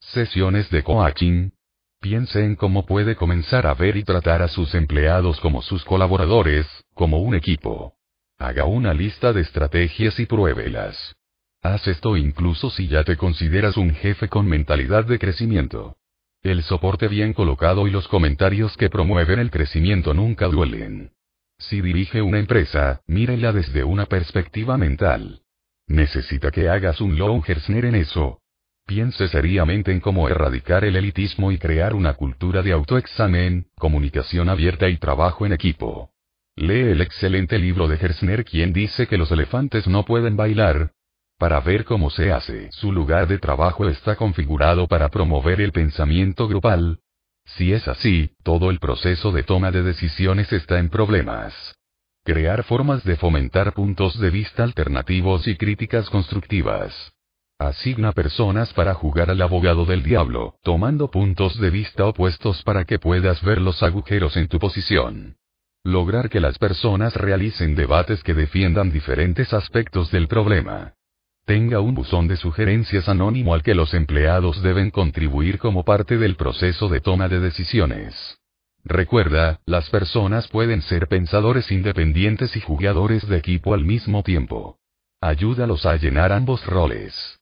Sesiones 0.00 0.70
de 0.70 0.82
coaching, 0.82 1.50
Piense 2.04 2.44
en 2.44 2.54
cómo 2.54 2.84
puede 2.84 3.16
comenzar 3.16 3.66
a 3.66 3.72
ver 3.72 3.96
y 3.96 4.04
tratar 4.04 4.42
a 4.42 4.48
sus 4.48 4.74
empleados 4.74 5.40
como 5.40 5.62
sus 5.62 5.86
colaboradores, 5.86 6.66
como 6.92 7.20
un 7.20 7.34
equipo. 7.34 7.94
Haga 8.36 8.66
una 8.66 8.92
lista 8.92 9.32
de 9.32 9.40
estrategias 9.40 10.20
y 10.20 10.26
pruébelas. 10.26 11.16
Haz 11.62 11.88
esto 11.88 12.18
incluso 12.18 12.68
si 12.68 12.88
ya 12.88 13.04
te 13.04 13.16
consideras 13.16 13.78
un 13.78 13.94
jefe 13.94 14.28
con 14.28 14.46
mentalidad 14.46 15.06
de 15.06 15.18
crecimiento. 15.18 15.96
El 16.42 16.62
soporte 16.64 17.08
bien 17.08 17.32
colocado 17.32 17.88
y 17.88 17.90
los 17.90 18.06
comentarios 18.06 18.76
que 18.76 18.90
promueven 18.90 19.38
el 19.38 19.50
crecimiento 19.50 20.12
nunca 20.12 20.48
duelen. 20.48 21.12
Si 21.56 21.80
dirige 21.80 22.20
una 22.20 22.38
empresa, 22.38 23.00
mírela 23.06 23.50
desde 23.50 23.82
una 23.82 24.04
perspectiva 24.04 24.76
mental. 24.76 25.40
Necesita 25.86 26.50
que 26.50 26.68
hagas 26.68 27.00
un 27.00 27.16
Longersner 27.16 27.86
en 27.86 27.94
eso, 27.94 28.42
Piense 28.86 29.28
seriamente 29.28 29.92
en 29.92 30.00
cómo 30.00 30.28
erradicar 30.28 30.84
el 30.84 30.96
elitismo 30.96 31.52
y 31.52 31.58
crear 31.58 31.94
una 31.94 32.14
cultura 32.14 32.62
de 32.62 32.72
autoexamen, 32.72 33.68
comunicación 33.76 34.48
abierta 34.48 34.88
y 34.88 34.98
trabajo 34.98 35.46
en 35.46 35.52
equipo. 35.52 36.10
Lee 36.56 36.90
el 36.90 37.00
excelente 37.00 37.58
libro 37.58 37.88
de 37.88 37.96
Gersner 37.96 38.44
quien 38.44 38.72
dice 38.72 39.06
que 39.06 39.16
los 39.16 39.32
elefantes 39.32 39.88
no 39.88 40.04
pueden 40.04 40.36
bailar, 40.36 40.92
para 41.38 41.60
ver 41.60 41.84
cómo 41.84 42.10
se 42.10 42.30
hace. 42.30 42.70
Su 42.72 42.92
lugar 42.92 43.26
de 43.26 43.38
trabajo 43.38 43.88
está 43.88 44.16
configurado 44.16 44.86
para 44.86 45.08
promover 45.08 45.60
el 45.60 45.72
pensamiento 45.72 46.46
grupal. 46.46 47.00
Si 47.44 47.72
es 47.72 47.88
así, 47.88 48.32
todo 48.42 48.70
el 48.70 48.78
proceso 48.78 49.32
de 49.32 49.42
toma 49.42 49.70
de 49.70 49.82
decisiones 49.82 50.52
está 50.52 50.78
en 50.78 50.90
problemas. 50.90 51.74
Crear 52.24 52.64
formas 52.64 53.04
de 53.04 53.16
fomentar 53.16 53.72
puntos 53.72 54.18
de 54.18 54.30
vista 54.30 54.62
alternativos 54.62 55.46
y 55.48 55.56
críticas 55.56 56.08
constructivas. 56.08 57.13
Asigna 57.58 58.10
personas 58.12 58.72
para 58.72 58.94
jugar 58.94 59.30
al 59.30 59.40
abogado 59.40 59.86
del 59.86 60.02
diablo, 60.02 60.56
tomando 60.64 61.08
puntos 61.08 61.58
de 61.60 61.70
vista 61.70 62.04
opuestos 62.04 62.62
para 62.64 62.84
que 62.84 62.98
puedas 62.98 63.42
ver 63.42 63.60
los 63.60 63.80
agujeros 63.84 64.36
en 64.36 64.48
tu 64.48 64.58
posición. 64.58 65.36
Lograr 65.84 66.30
que 66.30 66.40
las 66.40 66.58
personas 66.58 67.14
realicen 67.14 67.76
debates 67.76 68.24
que 68.24 68.34
defiendan 68.34 68.90
diferentes 68.90 69.52
aspectos 69.52 70.10
del 70.10 70.26
problema. 70.26 70.94
Tenga 71.44 71.78
un 71.78 71.94
buzón 71.94 72.26
de 72.26 72.36
sugerencias 72.36 73.08
anónimo 73.08 73.54
al 73.54 73.62
que 73.62 73.76
los 73.76 73.94
empleados 73.94 74.60
deben 74.62 74.90
contribuir 74.90 75.58
como 75.58 75.84
parte 75.84 76.18
del 76.18 76.34
proceso 76.34 76.88
de 76.88 77.00
toma 77.00 77.28
de 77.28 77.38
decisiones. 77.38 78.40
Recuerda, 78.82 79.60
las 79.64 79.88
personas 79.90 80.48
pueden 80.48 80.82
ser 80.82 81.06
pensadores 81.06 81.70
independientes 81.70 82.56
y 82.56 82.60
jugadores 82.60 83.28
de 83.28 83.36
equipo 83.36 83.74
al 83.74 83.84
mismo 83.84 84.24
tiempo. 84.24 84.78
Ayúdalos 85.20 85.86
a 85.86 85.96
llenar 85.96 86.32
ambos 86.32 86.66
roles. 86.66 87.33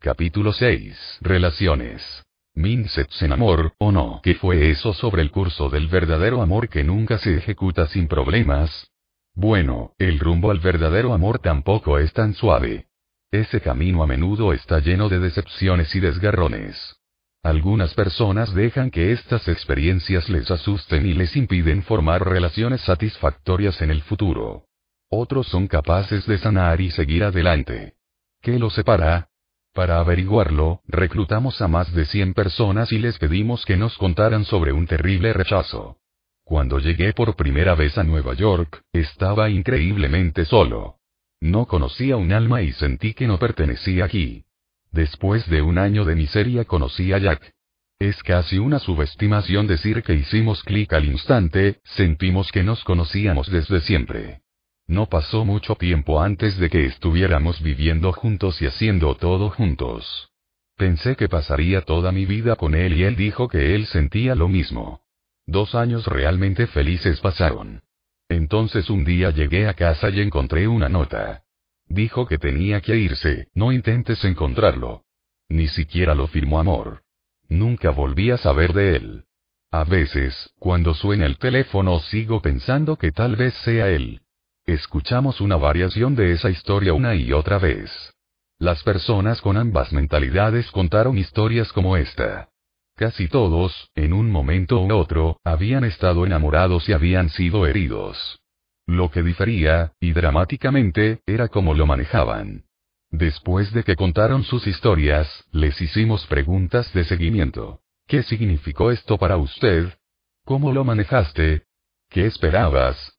Capítulo 0.00 0.52
6. 0.52 1.18
Relaciones. 1.22 2.22
Minsets 2.54 3.22
en 3.22 3.32
amor, 3.32 3.72
o 3.78 3.90
no. 3.90 4.20
¿Qué 4.22 4.34
fue 4.34 4.70
eso 4.70 4.92
sobre 4.92 5.22
el 5.22 5.30
curso 5.30 5.68
del 5.68 5.88
verdadero 5.88 6.42
amor 6.42 6.68
que 6.68 6.84
nunca 6.84 7.18
se 7.18 7.36
ejecuta 7.36 7.86
sin 7.86 8.06
problemas? 8.06 8.90
Bueno, 9.34 9.94
el 9.98 10.18
rumbo 10.18 10.50
al 10.50 10.60
verdadero 10.60 11.12
amor 11.12 11.38
tampoco 11.38 11.98
es 11.98 12.12
tan 12.12 12.34
suave. 12.34 12.86
Ese 13.32 13.60
camino 13.60 14.02
a 14.02 14.06
menudo 14.06 14.52
está 14.52 14.78
lleno 14.80 15.08
de 15.08 15.18
decepciones 15.18 15.94
y 15.94 16.00
desgarrones. 16.00 16.96
Algunas 17.42 17.94
personas 17.94 18.54
dejan 18.54 18.90
que 18.90 19.12
estas 19.12 19.48
experiencias 19.48 20.28
les 20.28 20.50
asusten 20.50 21.06
y 21.06 21.14
les 21.14 21.34
impiden 21.36 21.82
formar 21.82 22.28
relaciones 22.28 22.82
satisfactorias 22.82 23.80
en 23.82 23.90
el 23.90 24.02
futuro. 24.02 24.66
Otros 25.08 25.48
son 25.48 25.66
capaces 25.66 26.26
de 26.26 26.38
sanar 26.38 26.80
y 26.80 26.90
seguir 26.90 27.24
adelante. 27.24 27.94
¿Qué 28.42 28.58
los 28.58 28.74
separa? 28.74 29.30
Para 29.76 30.00
averiguarlo, 30.00 30.80
reclutamos 30.88 31.60
a 31.60 31.68
más 31.68 31.92
de 31.92 32.06
100 32.06 32.32
personas 32.32 32.92
y 32.92 32.98
les 32.98 33.18
pedimos 33.18 33.66
que 33.66 33.76
nos 33.76 33.98
contaran 33.98 34.46
sobre 34.46 34.72
un 34.72 34.86
terrible 34.86 35.34
rechazo. 35.34 35.98
Cuando 36.44 36.78
llegué 36.78 37.12
por 37.12 37.36
primera 37.36 37.74
vez 37.74 37.98
a 37.98 38.02
Nueva 38.02 38.32
York, 38.32 38.80
estaba 38.94 39.50
increíblemente 39.50 40.46
solo. 40.46 40.96
No 41.42 41.66
conocía 41.66 42.16
un 42.16 42.32
alma 42.32 42.62
y 42.62 42.72
sentí 42.72 43.12
que 43.12 43.26
no 43.26 43.38
pertenecía 43.38 44.06
aquí. 44.06 44.46
Después 44.92 45.46
de 45.50 45.60
un 45.60 45.76
año 45.76 46.06
de 46.06 46.14
miseria 46.14 46.64
conocí 46.64 47.12
a 47.12 47.18
Jack. 47.18 47.52
Es 47.98 48.22
casi 48.22 48.56
una 48.56 48.78
subestimación 48.78 49.66
decir 49.66 50.02
que 50.02 50.14
hicimos 50.14 50.62
clic 50.62 50.94
al 50.94 51.04
instante, 51.04 51.80
sentimos 51.84 52.50
que 52.50 52.62
nos 52.62 52.82
conocíamos 52.82 53.50
desde 53.50 53.82
siempre. 53.82 54.40
No 54.86 55.06
pasó 55.06 55.44
mucho 55.44 55.74
tiempo 55.74 56.20
antes 56.20 56.58
de 56.58 56.70
que 56.70 56.86
estuviéramos 56.86 57.60
viviendo 57.60 58.12
juntos 58.12 58.62
y 58.62 58.66
haciendo 58.66 59.16
todo 59.16 59.50
juntos. 59.50 60.30
Pensé 60.76 61.16
que 61.16 61.28
pasaría 61.28 61.80
toda 61.82 62.12
mi 62.12 62.24
vida 62.24 62.54
con 62.56 62.74
él 62.74 62.92
y 62.92 63.02
él 63.02 63.16
dijo 63.16 63.48
que 63.48 63.74
él 63.74 63.86
sentía 63.86 64.34
lo 64.34 64.48
mismo. 64.48 65.00
Dos 65.46 65.74
años 65.74 66.06
realmente 66.06 66.66
felices 66.66 67.20
pasaron. 67.20 67.82
Entonces 68.28 68.90
un 68.90 69.04
día 69.04 69.30
llegué 69.30 69.68
a 69.68 69.74
casa 69.74 70.10
y 70.10 70.20
encontré 70.20 70.68
una 70.68 70.88
nota. 70.88 71.42
Dijo 71.88 72.26
que 72.26 72.38
tenía 72.38 72.80
que 72.80 72.96
irse, 72.96 73.48
no 73.54 73.72
intentes 73.72 74.24
encontrarlo. 74.24 75.04
Ni 75.48 75.68
siquiera 75.68 76.14
lo 76.14 76.26
firmó 76.26 76.58
amor. 76.58 77.02
Nunca 77.48 77.90
volví 77.90 78.30
a 78.30 78.36
saber 78.36 78.72
de 78.72 78.96
él. 78.96 79.24
A 79.70 79.84
veces, 79.84 80.52
cuando 80.58 80.94
suena 80.94 81.26
el 81.26 81.38
teléfono 81.38 82.00
sigo 82.00 82.42
pensando 82.42 82.96
que 82.96 83.12
tal 83.12 83.36
vez 83.36 83.54
sea 83.64 83.88
él. 83.88 84.20
Escuchamos 84.66 85.40
una 85.40 85.54
variación 85.54 86.16
de 86.16 86.32
esa 86.32 86.50
historia 86.50 86.92
una 86.92 87.14
y 87.14 87.32
otra 87.32 87.58
vez. 87.58 88.12
Las 88.58 88.82
personas 88.82 89.40
con 89.40 89.56
ambas 89.56 89.92
mentalidades 89.92 90.72
contaron 90.72 91.16
historias 91.18 91.72
como 91.72 91.96
esta. 91.96 92.48
Casi 92.96 93.28
todos, 93.28 93.92
en 93.94 94.12
un 94.12 94.28
momento 94.28 94.82
u 94.82 94.92
otro, 94.92 95.38
habían 95.44 95.84
estado 95.84 96.26
enamorados 96.26 96.88
y 96.88 96.94
habían 96.94 97.28
sido 97.28 97.64
heridos. 97.64 98.40
Lo 98.86 99.12
que 99.12 99.22
difería, 99.22 99.92
y 100.00 100.12
dramáticamente, 100.12 101.20
era 101.26 101.46
cómo 101.46 101.72
lo 101.72 101.86
manejaban. 101.86 102.64
Después 103.10 103.72
de 103.72 103.84
que 103.84 103.94
contaron 103.94 104.42
sus 104.42 104.66
historias, 104.66 105.44
les 105.52 105.80
hicimos 105.80 106.26
preguntas 106.26 106.92
de 106.92 107.04
seguimiento. 107.04 107.82
¿Qué 108.08 108.24
significó 108.24 108.90
esto 108.90 109.16
para 109.16 109.36
usted? 109.36 109.96
¿Cómo 110.44 110.72
lo 110.72 110.82
manejaste? 110.82 111.66
¿Qué 112.08 112.26
esperabas? 112.26 113.15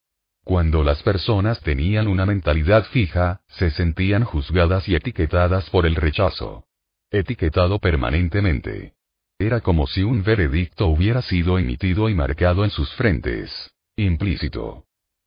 Cuando 0.48 0.82
las 0.82 1.02
personas 1.02 1.60
tenían 1.60 2.08
una 2.08 2.24
mentalidad 2.24 2.84
fija, 2.84 3.42
se 3.48 3.68
sentían 3.68 4.24
juzgadas 4.24 4.88
y 4.88 4.94
etiquetadas 4.94 5.68
por 5.68 5.84
el 5.84 5.94
rechazo. 5.94 6.64
Etiquetado 7.10 7.78
permanentemente. 7.80 8.94
Era 9.38 9.60
como 9.60 9.86
si 9.86 10.04
un 10.04 10.24
veredicto 10.24 10.86
hubiera 10.86 11.20
sido 11.20 11.58
emitido 11.58 12.08
y 12.08 12.14
marcado 12.14 12.64
en 12.64 12.70
sus 12.70 12.90
frentes. 12.94 13.74
Implícito. 13.94 14.86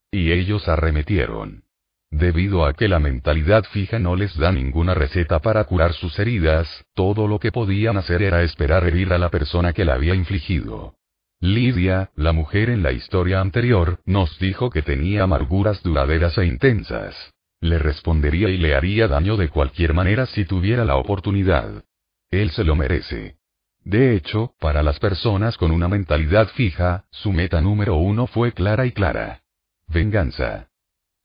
Y 0.10 0.32
ellos 0.32 0.68
arremetieron. 0.68 1.66
Debido 2.10 2.66
a 2.66 2.74
que 2.74 2.88
la 2.88 2.98
mentalidad 2.98 3.64
fija 3.66 4.00
no 4.00 4.16
les 4.16 4.36
da 4.36 4.52
ninguna 4.52 4.96
receta 4.96 5.38
para 5.38 5.64
curar 5.66 5.94
sus 5.94 6.18
heridas, 6.18 6.84
todo 6.96 7.28
lo 7.28 7.38
que 7.38 7.52
podían 7.52 7.96
hacer 7.98 8.24
era 8.24 8.42
esperar 8.42 8.88
herir 8.88 9.14
a 9.14 9.20
la 9.20 9.30
persona 9.30 9.72
que 9.72 9.86
la 9.86 9.94
había 9.94 10.16
infligido. 10.16 10.96
Lidia, 11.44 12.12
la 12.16 12.34
mujer 12.34 12.70
en 12.70 12.84
la 12.84 12.92
historia 12.92 13.42
anterior, 13.42 14.00
nos 14.06 14.38
dijo 14.38 14.70
que 14.70 14.84
tenía 14.84 15.24
amarguras 15.24 15.82
duraderas 15.82 16.38
e 16.38 16.46
intensas. 16.46 17.16
Le 17.60 17.80
respondería 17.80 18.50
y 18.50 18.58
le 18.58 18.76
haría 18.76 19.08
daño 19.08 19.38
de 19.38 19.50
cualquier 19.50 19.96
manera 19.96 20.28
si 20.28 20.46
tuviera 20.46 20.86
la 20.86 20.98
oportunidad. 20.98 21.84
Él 22.30 22.52
se 22.52 22.64
lo 22.64 22.76
merece. 22.76 23.38
De 23.84 24.16
hecho, 24.16 24.54
para 24.60 24.84
las 24.84 25.00
personas 25.00 25.58
con 25.58 25.72
una 25.72 25.88
mentalidad 25.88 26.48
fija, 26.50 27.06
su 27.10 27.34
meta 27.34 27.60
número 27.60 27.96
uno 27.96 28.28
fue 28.28 28.52
clara 28.52 28.86
y 28.86 28.92
clara. 28.92 29.42
Venganza. 29.88 30.70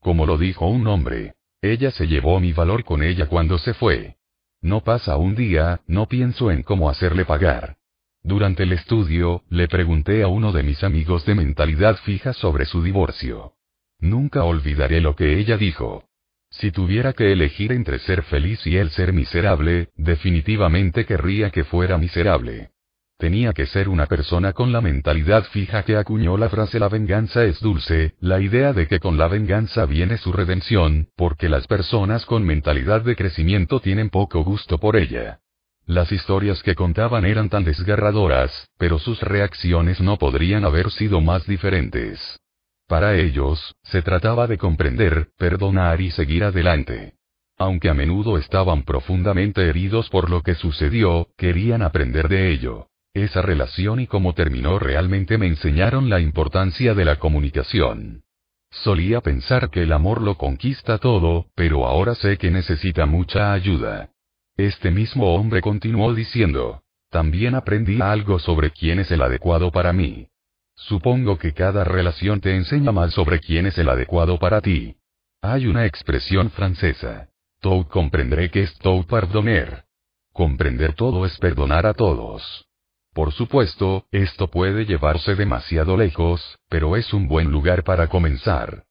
Como 0.01 0.25
lo 0.25 0.39
dijo 0.39 0.67
un 0.67 0.87
hombre. 0.87 1.35
Ella 1.61 1.91
se 1.91 2.07
llevó 2.07 2.41
mi 2.41 2.55
valor 2.55 2.85
con 2.85 3.03
ella 3.03 3.27
cuando 3.27 3.59
se 3.59 3.75
fue. 3.75 4.17
No 4.63 4.83
pasa 4.83 5.19
un 5.19 5.35
día, 5.35 5.83
no 5.87 6.07
pienso 6.07 6.51
en 6.51 6.63
cómo 6.63 6.89
hacerle 6.89 7.27
pagar. 7.27 7.77
Durante 8.27 8.65
el 8.65 8.73
estudio, 8.73 9.45
le 9.51 9.69
pregunté 9.69 10.25
a 10.25 10.27
uno 10.27 10.51
de 10.51 10.65
mis 10.65 10.83
amigos 10.83 11.25
de 11.27 11.37
mentalidad 11.37 11.95
fija 11.99 12.33
sobre 12.33 12.65
su 12.65 12.83
divorcio. 12.83 13.53
Nunca 14.01 14.43
olvidaré 14.43 15.01
lo 15.01 15.15
que 15.15 15.39
ella 15.39 15.57
dijo. 15.57 16.03
Si 16.51 16.73
tuviera 16.73 17.13
que 17.13 17.31
elegir 17.31 17.71
entre 17.71 18.01
ser 18.01 18.25
feliz 18.25 18.67
y 18.67 18.79
él 18.79 18.91
ser 18.91 19.13
miserable, 19.13 19.91
definitivamente 19.95 21.07
querría 21.07 21.51
que 21.51 21.63
fuera 21.63 21.99
miserable. 21.99 22.71
Tenía 23.17 23.53
que 23.53 23.67
ser 23.67 23.89
una 23.89 24.07
persona 24.07 24.53
con 24.53 24.73
la 24.73 24.81
mentalidad 24.81 25.45
fija 25.45 25.85
que 25.85 25.97
acuñó 25.97 26.37
la 26.37 26.49
frase 26.49 26.81
la 26.81 26.89
venganza 26.89 27.45
es 27.45 27.61
dulce, 27.61 28.15
la 28.19 28.41
idea 28.41 28.73
de 28.73 28.89
que 28.89 28.99
con 28.99 29.19
la 29.19 29.29
venganza 29.29 29.87
viene 29.87 30.19
su 30.19 30.33
redención, 30.33 31.11
porque 31.15 31.49
las 31.49 31.69
personas 31.69 32.27
con 32.27 32.43
mentalidad 32.43 33.03
de 33.03 33.15
crecimiento 33.15 33.79
tienen 33.79 34.11
poco 34.11 34.43
gusto 34.43 34.79
por 34.79 34.97
ella. 34.97 35.39
Las 35.87 36.11
historias 36.11 36.65
que 36.65 36.75
contaban 36.75 37.25
eran 37.25 37.49
tan 37.49 37.63
desgarradoras, 37.63 38.69
pero 38.77 38.99
sus 38.99 39.21
reacciones 39.23 40.01
no 40.01 40.19
podrían 40.19 40.65
haber 40.65 40.91
sido 40.91 41.21
más 41.21 41.47
diferentes. 41.47 42.41
Para 42.89 43.17
ellos, 43.17 43.77
se 43.85 44.03
trataba 44.03 44.49
de 44.49 44.59
comprender, 44.59 45.29
perdonar 45.39 46.01
y 46.01 46.11
seguir 46.11 46.43
adelante. 46.43 47.15
Aunque 47.57 47.89
a 47.89 47.95
menudo 47.95 48.37
estaban 48.37 48.83
profundamente 48.83 49.69
heridos 49.69 50.11
por 50.11 50.29
lo 50.29 50.43
que 50.43 50.57
sucedió, 50.57 51.29
querían 51.39 51.83
aprender 51.83 52.29
de 52.29 52.51
ello. 52.51 52.89
Esa 53.15 53.41
relación 53.41 54.01
y 54.01 54.09
cómo 54.09 54.35
terminó 54.35 54.81
realmente 54.81 55.39
me 55.39 55.47
enseñaron 55.47 56.11
la 56.11 56.21
importancia 56.21 56.95
de 56.95 57.05
la 57.05 57.17
comunicación. 57.17 58.25
Solía 58.71 59.21
pensar 59.21 59.71
que 59.71 59.85
el 59.85 59.93
amor 59.93 60.21
lo 60.21 60.37
conquista 60.37 60.99
todo, 60.99 61.47
pero 61.55 61.87
ahora 61.87 62.17
sé 62.17 62.39
que 62.39 62.51
necesita 62.51 63.07
mucha 63.07 63.53
ayuda. 63.53 64.11
Este 64.57 64.91
mismo 64.91 65.35
hombre 65.35 65.61
continuó 65.61 66.15
diciendo, 66.15 66.83
también 67.11 67.55
aprendí 67.55 68.01
algo 68.01 68.39
sobre 68.39 68.71
quién 68.71 68.99
es 69.01 69.11
el 69.11 69.21
adecuado 69.21 69.71
para 69.71 69.93
mí. 69.93 70.29
Supongo 70.75 71.39
que 71.39 71.53
cada 71.53 71.85
relación 71.85 72.41
te 72.41 72.57
enseña 72.57 72.91
más 72.91 73.13
sobre 73.13 73.41
quién 73.41 73.67
es 73.67 73.77
el 73.77 73.89
adecuado 73.89 74.39
para 74.39 74.63
ti. 74.63 74.97
Hay 75.43 75.67
una 75.67 75.85
expresión 75.85 76.51
francesa. 76.51 77.29
Tout 77.61 77.87
comprendré 77.89 78.51
que 78.51 78.63
es 78.63 78.79
tout 78.79 79.07
pardonner. 79.07 79.85
Comprender 80.33 80.95
todo 80.95 81.27
es 81.27 81.37
perdonar 81.39 81.87
a 81.87 81.93
todos. 81.93 82.67
Por 83.13 83.33
supuesto, 83.33 84.07
esto 84.11 84.49
puede 84.49 84.85
llevarse 84.85 85.35
demasiado 85.35 85.97
lejos, 85.97 86.59
pero 86.69 86.97
es 86.97 87.13
un 87.13 87.29
buen 87.29 87.51
lugar 87.51 87.85
para 87.85 88.09
comenzar. 88.09 88.85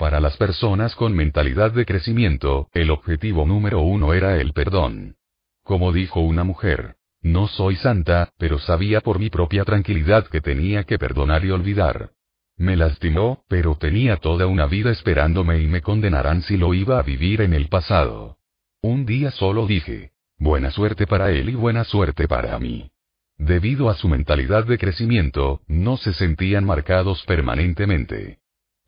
Para 0.00 0.18
las 0.18 0.38
personas 0.38 0.94
con 0.94 1.12
mentalidad 1.12 1.72
de 1.72 1.84
crecimiento, 1.84 2.70
el 2.72 2.90
objetivo 2.90 3.44
número 3.44 3.82
uno 3.82 4.14
era 4.14 4.40
el 4.40 4.54
perdón. 4.54 5.16
Como 5.62 5.92
dijo 5.92 6.20
una 6.20 6.42
mujer, 6.42 6.96
no 7.20 7.48
soy 7.48 7.76
santa, 7.76 8.32
pero 8.38 8.58
sabía 8.58 9.02
por 9.02 9.18
mi 9.18 9.28
propia 9.28 9.62
tranquilidad 9.66 10.26
que 10.28 10.40
tenía 10.40 10.84
que 10.84 10.98
perdonar 10.98 11.44
y 11.44 11.50
olvidar. 11.50 12.12
Me 12.56 12.76
lastimó, 12.76 13.44
pero 13.46 13.74
tenía 13.74 14.16
toda 14.16 14.46
una 14.46 14.64
vida 14.64 14.90
esperándome 14.90 15.60
y 15.60 15.66
me 15.66 15.82
condenarán 15.82 16.40
si 16.44 16.56
lo 16.56 16.72
iba 16.72 16.98
a 16.98 17.02
vivir 17.02 17.42
en 17.42 17.52
el 17.52 17.68
pasado. 17.68 18.38
Un 18.80 19.04
día 19.04 19.30
solo 19.30 19.66
dije, 19.66 20.12
buena 20.38 20.70
suerte 20.70 21.06
para 21.06 21.30
él 21.30 21.50
y 21.50 21.54
buena 21.54 21.84
suerte 21.84 22.26
para 22.26 22.58
mí. 22.58 22.90
Debido 23.36 23.90
a 23.90 23.94
su 23.96 24.08
mentalidad 24.08 24.64
de 24.64 24.78
crecimiento, 24.78 25.60
no 25.68 25.98
se 25.98 26.14
sentían 26.14 26.64
marcados 26.64 27.22
permanentemente. 27.26 28.39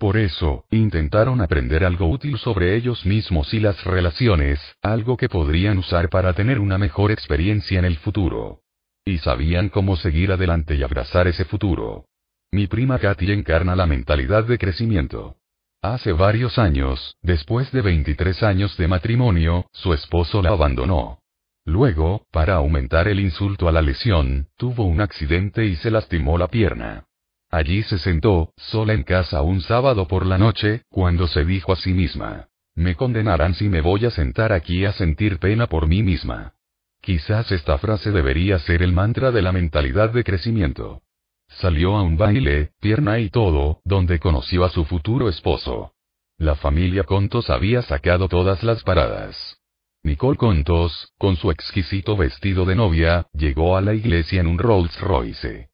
Por 0.03 0.17
eso, 0.17 0.65
intentaron 0.73 1.41
aprender 1.41 1.85
algo 1.85 2.09
útil 2.09 2.37
sobre 2.37 2.75
ellos 2.75 3.07
mismos 3.07 3.55
y 3.55 3.61
las 3.61 3.85
relaciones, 3.85 4.59
algo 4.83 5.17
que 5.17 5.29
podrían 5.29 5.79
usar 5.79 6.09
para 6.09 6.33
tener 6.33 6.59
una 6.59 6.77
mejor 6.77 7.13
experiencia 7.13 7.79
en 7.79 7.85
el 7.85 7.97
futuro. 7.99 8.63
Y 9.05 9.19
sabían 9.19 9.69
cómo 9.69 9.95
seguir 9.95 10.33
adelante 10.33 10.75
y 10.75 10.83
abrazar 10.83 11.29
ese 11.29 11.45
futuro. 11.45 12.07
Mi 12.51 12.67
prima 12.67 12.99
Katy 12.99 13.31
encarna 13.31 13.77
la 13.77 13.87
mentalidad 13.87 14.43
de 14.43 14.59
crecimiento. 14.59 15.37
Hace 15.83 16.11
varios 16.11 16.59
años, 16.59 17.17
después 17.23 17.71
de 17.71 17.83
23 17.83 18.43
años 18.43 18.77
de 18.77 18.89
matrimonio, 18.89 19.67
su 19.71 19.95
esposo 19.95 20.43
la 20.43 20.49
abandonó. 20.49 21.21
Luego, 21.65 22.27
para 22.33 22.55
aumentar 22.55 23.07
el 23.07 23.21
insulto 23.21 23.69
a 23.69 23.73
la 23.73 23.83
lesión, 23.83 24.49
tuvo 24.57 24.83
un 24.83 25.01
accidente 25.01 25.65
y 25.65 25.77
se 25.77 25.93
lastimó 25.93 26.39
la 26.39 26.49
pierna. 26.49 27.05
Allí 27.53 27.83
se 27.83 27.99
sentó, 27.99 28.55
sola 28.57 28.95
en 28.95 29.03
casa 29.03 29.43
un 29.43 29.61
sábado 29.61 30.09
por 30.09 30.25
la 30.25 30.39
noche, 30.39 30.85
cuando 30.89 31.29
se 31.29 31.45
dijo 31.45 31.75
a 31.75 31.77
sí 31.77 31.93
misma, 31.93 32.49
me 32.75 32.97
condenarán 32.97 33.55
si 33.55 33.69
me 33.69 33.83
voy 33.83 34.07
a 34.07 34.11
sentar 34.11 34.55
aquí 34.55 34.87
a 34.87 34.93
sentir 34.93 35.39
pena 35.39 35.67
por 35.67 35.87
mí 35.87 36.03
misma. 36.03 36.55
Quizás 37.03 37.53
esta 37.53 37.77
frase 37.77 38.11
debería 38.11 38.59
ser 38.59 38.83
el 38.83 38.93
mantra 38.93 39.33
de 39.33 39.43
la 39.43 39.53
mentalidad 39.53 40.11
de 40.11 40.25
crecimiento. 40.25 41.03
Salió 41.49 41.95
a 41.95 42.03
un 42.03 42.17
baile, 42.17 42.73
pierna 42.81 43.19
y 43.19 43.29
todo, 43.29 43.83
donde 43.85 44.19
conoció 44.19 44.65
a 44.65 44.71
su 44.71 44.87
futuro 44.87 45.29
esposo. 45.29 45.93
La 46.39 46.55
familia 46.55 47.05
Contos 47.05 47.51
había 47.51 47.83
sacado 47.83 48.29
todas 48.29 48.63
las 48.63 48.83
paradas. 48.83 49.59
Nicole 50.03 50.39
Contos, 50.39 51.13
con 51.19 51.37
su 51.37 51.51
exquisito 51.51 52.17
vestido 52.17 52.65
de 52.65 52.77
novia, 52.77 53.27
llegó 53.35 53.77
a 53.77 53.83
la 53.83 53.93
iglesia 53.93 54.41
en 54.41 54.47
un 54.47 54.59
Rolls 54.59 54.99
Royce. 55.01 55.72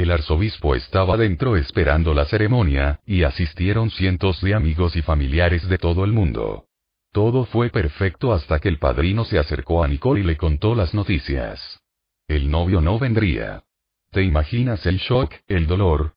El 0.00 0.12
arzobispo 0.12 0.74
estaba 0.74 1.18
dentro 1.18 1.58
esperando 1.58 2.14
la 2.14 2.24
ceremonia, 2.24 3.00
y 3.04 3.24
asistieron 3.24 3.90
cientos 3.90 4.40
de 4.40 4.54
amigos 4.54 4.96
y 4.96 5.02
familiares 5.02 5.68
de 5.68 5.76
todo 5.76 6.06
el 6.06 6.12
mundo. 6.12 6.64
Todo 7.12 7.44
fue 7.44 7.68
perfecto 7.68 8.32
hasta 8.32 8.60
que 8.60 8.70
el 8.70 8.78
padrino 8.78 9.26
se 9.26 9.38
acercó 9.38 9.84
a 9.84 9.88
Nicole 9.88 10.22
y 10.22 10.24
le 10.24 10.38
contó 10.38 10.74
las 10.74 10.94
noticias. 10.94 11.82
El 12.28 12.50
novio 12.50 12.80
no 12.80 12.98
vendría. 12.98 13.64
¿Te 14.10 14.22
imaginas 14.22 14.86
el 14.86 15.00
shock, 15.00 15.34
el 15.48 15.66
dolor? 15.66 16.14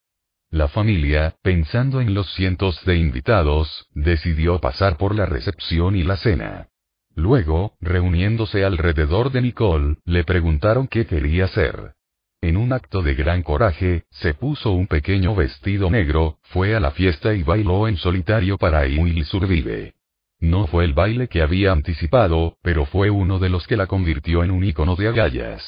La 0.49 0.69
familia, 0.69 1.35
pensando 1.41 1.99
en 1.99 2.13
los 2.13 2.33
cientos 2.35 2.85
de 2.85 2.95
invitados, 2.95 3.89
decidió 3.93 4.59
pasar 4.59 4.95
por 4.95 5.13
la 5.13 5.25
recepción 5.25 5.97
y 5.97 6.03
la 6.03 6.15
cena. 6.15 6.69
Luego, 7.15 7.75
reuniéndose 7.81 8.63
alrededor 8.63 9.33
de 9.33 9.41
Nicole, 9.41 9.97
le 10.05 10.23
preguntaron 10.23 10.87
qué 10.87 11.05
quería 11.05 11.45
hacer. 11.45 11.95
En 12.43 12.57
un 12.57 12.73
acto 12.73 13.01
de 13.01 13.13
gran 13.13 13.41
coraje, 13.41 14.03
se 14.09 14.33
puso 14.33 14.73
un 14.73 14.87
pequeño 14.87 15.33
vestido 15.33 15.89
negro, 15.89 16.39
fue 16.41 16.75
a 16.75 16.81
la 16.81 16.91
fiesta 16.91 17.33
y 17.33 17.41
bailó 17.41 17.87
en 17.87 17.95
solitario 17.95 18.57
para 18.57 18.81
Will 18.81 19.23
Survive. 19.23 19.93
No 20.41 20.67
fue 20.67 20.83
el 20.83 20.91
baile 20.91 21.29
que 21.29 21.41
había 21.41 21.71
anticipado, 21.71 22.57
pero 22.61 22.85
fue 22.85 23.09
uno 23.09 23.39
de 23.39 23.47
los 23.47 23.65
que 23.65 23.77
la 23.77 23.87
convirtió 23.87 24.43
en 24.43 24.51
un 24.51 24.61
ícono 24.65 24.97
de 24.97 25.07
agallas. 25.07 25.63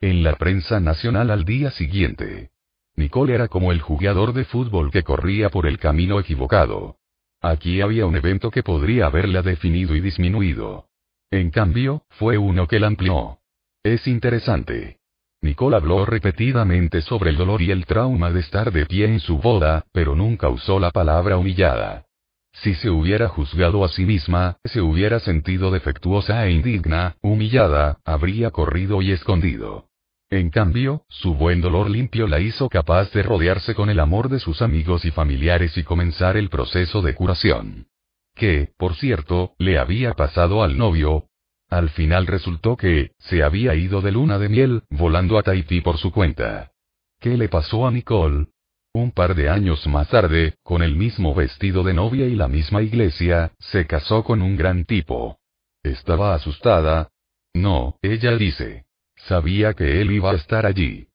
En 0.00 0.22
la 0.22 0.36
prensa 0.36 0.80
nacional 0.80 1.30
al 1.30 1.44
día 1.44 1.70
siguiente. 1.70 2.48
Nicole 2.94 3.34
era 3.34 3.48
como 3.48 3.70
el 3.70 3.82
jugador 3.82 4.32
de 4.32 4.46
fútbol 4.46 4.90
que 4.90 5.02
corría 5.02 5.50
por 5.50 5.66
el 5.66 5.78
camino 5.78 6.18
equivocado. 6.18 6.96
Aquí 7.42 7.82
había 7.82 8.06
un 8.06 8.16
evento 8.16 8.50
que 8.50 8.62
podría 8.62 9.04
haberla 9.04 9.42
definido 9.42 9.94
y 9.94 10.00
disminuido. 10.00 10.86
En 11.30 11.50
cambio, 11.50 12.04
fue 12.08 12.38
uno 12.38 12.66
que 12.66 12.80
la 12.80 12.86
amplió. 12.86 13.40
Es 13.82 14.06
interesante. 14.06 14.96
Nicole 15.42 15.76
habló 15.76 16.04
repetidamente 16.06 17.02
sobre 17.02 17.30
el 17.30 17.36
dolor 17.36 17.62
y 17.62 17.70
el 17.70 17.86
trauma 17.86 18.30
de 18.30 18.40
estar 18.40 18.72
de 18.72 18.86
pie 18.86 19.06
en 19.06 19.20
su 19.20 19.38
boda, 19.38 19.84
pero 19.92 20.14
nunca 20.14 20.48
usó 20.48 20.80
la 20.80 20.90
palabra 20.90 21.36
humillada. 21.36 22.06
Si 22.52 22.74
se 22.74 22.88
hubiera 22.88 23.28
juzgado 23.28 23.84
a 23.84 23.88
sí 23.88 24.06
misma, 24.06 24.56
se 24.64 24.80
hubiera 24.80 25.20
sentido 25.20 25.70
defectuosa 25.70 26.46
e 26.46 26.52
indigna, 26.52 27.16
humillada, 27.20 27.98
habría 28.04 28.50
corrido 28.50 29.02
y 29.02 29.12
escondido. 29.12 29.88
En 30.30 30.50
cambio, 30.50 31.04
su 31.08 31.34
buen 31.34 31.60
dolor 31.60 31.88
limpio 31.88 32.26
la 32.26 32.40
hizo 32.40 32.68
capaz 32.68 33.12
de 33.12 33.22
rodearse 33.22 33.74
con 33.74 33.90
el 33.90 34.00
amor 34.00 34.28
de 34.28 34.40
sus 34.40 34.60
amigos 34.62 35.04
y 35.04 35.10
familiares 35.10 35.76
y 35.76 35.84
comenzar 35.84 36.36
el 36.36 36.48
proceso 36.48 37.02
de 37.02 37.14
curación. 37.14 37.86
Que, 38.34 38.70
por 38.76 38.96
cierto, 38.96 39.54
le 39.58 39.78
había 39.78 40.14
pasado 40.14 40.62
al 40.64 40.76
novio. 40.76 41.28
Al 41.68 41.90
final 41.90 42.26
resultó 42.26 42.76
que, 42.76 43.12
se 43.18 43.42
había 43.42 43.74
ido 43.74 44.00
de 44.00 44.12
luna 44.12 44.38
de 44.38 44.48
miel, 44.48 44.82
volando 44.90 45.38
a 45.38 45.42
Tahití 45.42 45.80
por 45.80 45.98
su 45.98 46.12
cuenta. 46.12 46.72
¿Qué 47.20 47.36
le 47.36 47.48
pasó 47.48 47.86
a 47.86 47.90
Nicole? 47.90 48.46
Un 48.92 49.10
par 49.10 49.34
de 49.34 49.50
años 49.50 49.86
más 49.88 50.08
tarde, 50.08 50.54
con 50.62 50.82
el 50.82 50.96
mismo 50.96 51.34
vestido 51.34 51.82
de 51.82 51.92
novia 51.92 52.26
y 52.26 52.34
la 52.34 52.48
misma 52.48 52.82
iglesia, 52.82 53.52
se 53.58 53.86
casó 53.86 54.24
con 54.24 54.42
un 54.42 54.56
gran 54.56 54.84
tipo. 54.84 55.38
Estaba 55.82 56.34
asustada. 56.34 57.10
No, 57.52 57.98
ella 58.00 58.36
dice. 58.36 58.86
Sabía 59.16 59.74
que 59.74 60.00
él 60.00 60.12
iba 60.12 60.30
a 60.30 60.36
estar 60.36 60.66
allí. 60.66 61.05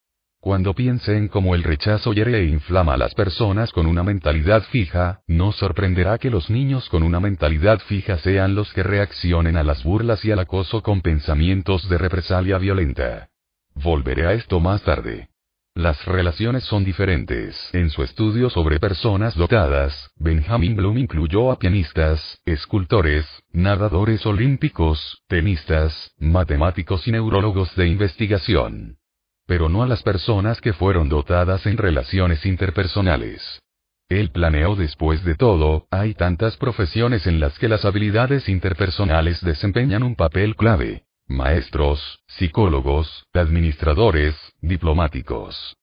Cuando 0.42 0.74
piense 0.74 1.16
en 1.16 1.28
cómo 1.28 1.54
el 1.54 1.62
rechazo 1.62 2.14
hiere 2.14 2.40
e 2.40 2.46
inflama 2.46 2.96
a 2.96 2.98
las 2.98 3.14
personas 3.14 3.72
con 3.72 3.86
una 3.86 4.02
mentalidad 4.02 4.64
fija, 4.64 5.22
no 5.28 5.52
sorprenderá 5.52 6.18
que 6.18 6.32
los 6.32 6.50
niños 6.50 6.90
con 6.90 7.04
una 7.04 7.20
mentalidad 7.20 7.78
fija 7.82 8.18
sean 8.18 8.56
los 8.56 8.74
que 8.74 8.82
reaccionen 8.82 9.56
a 9.56 9.64
las 9.64 9.84
burlas 9.84 10.26
y 10.26 10.32
al 10.32 10.40
acoso 10.40 10.82
con 10.82 11.02
pensamientos 11.02 11.88
de 11.90 12.00
represalia 12.00 12.58
violenta. 12.58 13.30
Volveré 13.76 14.26
a 14.26 14.34
esto 14.34 14.60
más 14.60 14.82
tarde. 14.82 15.30
Las 15.76 16.04
relaciones 16.06 16.64
son 16.64 16.84
diferentes. 16.84 17.70
En 17.72 17.92
su 17.92 18.02
estudio 18.02 18.50
sobre 18.50 18.80
personas 18.80 19.36
dotadas, 19.36 20.10
Benjamin 20.16 20.76
Bloom 20.76 20.98
incluyó 20.98 21.52
a 21.52 21.60
pianistas, 21.60 22.42
escultores, 22.46 23.28
nadadores 23.54 24.26
olímpicos, 24.26 25.22
tenistas, 25.28 26.16
matemáticos 26.18 27.08
y 27.08 27.12
neurólogos 27.12 27.76
de 27.76 27.88
investigación. 27.88 28.98
Pero 29.46 29.70
no 29.70 29.84
a 29.84 29.88
las 29.88 30.04
personas 30.04 30.62
que 30.62 30.74
fueron 30.74 31.10
dotadas 31.10 31.66
en 31.66 31.78
relaciones 31.78 32.46
interpersonales. 32.46 33.62
Él 34.10 34.30
planeó 34.32 34.76
después 34.76 35.24
de 35.24 35.36
todo, 35.36 35.88
hay 35.90 36.14
tantas 36.14 36.58
profesiones 36.58 37.28
en 37.28 37.40
las 37.40 37.58
que 37.58 37.70
las 37.70 37.86
habilidades 37.86 38.50
interpersonales 38.50 39.42
desempeñan 39.42 40.04
un 40.04 40.16
papel 40.16 40.56
clave 40.56 41.04
maestros, 41.32 42.20
psicólogos, 42.28 43.26
administradores, 43.34 44.36
diplomáticos. 44.62 45.76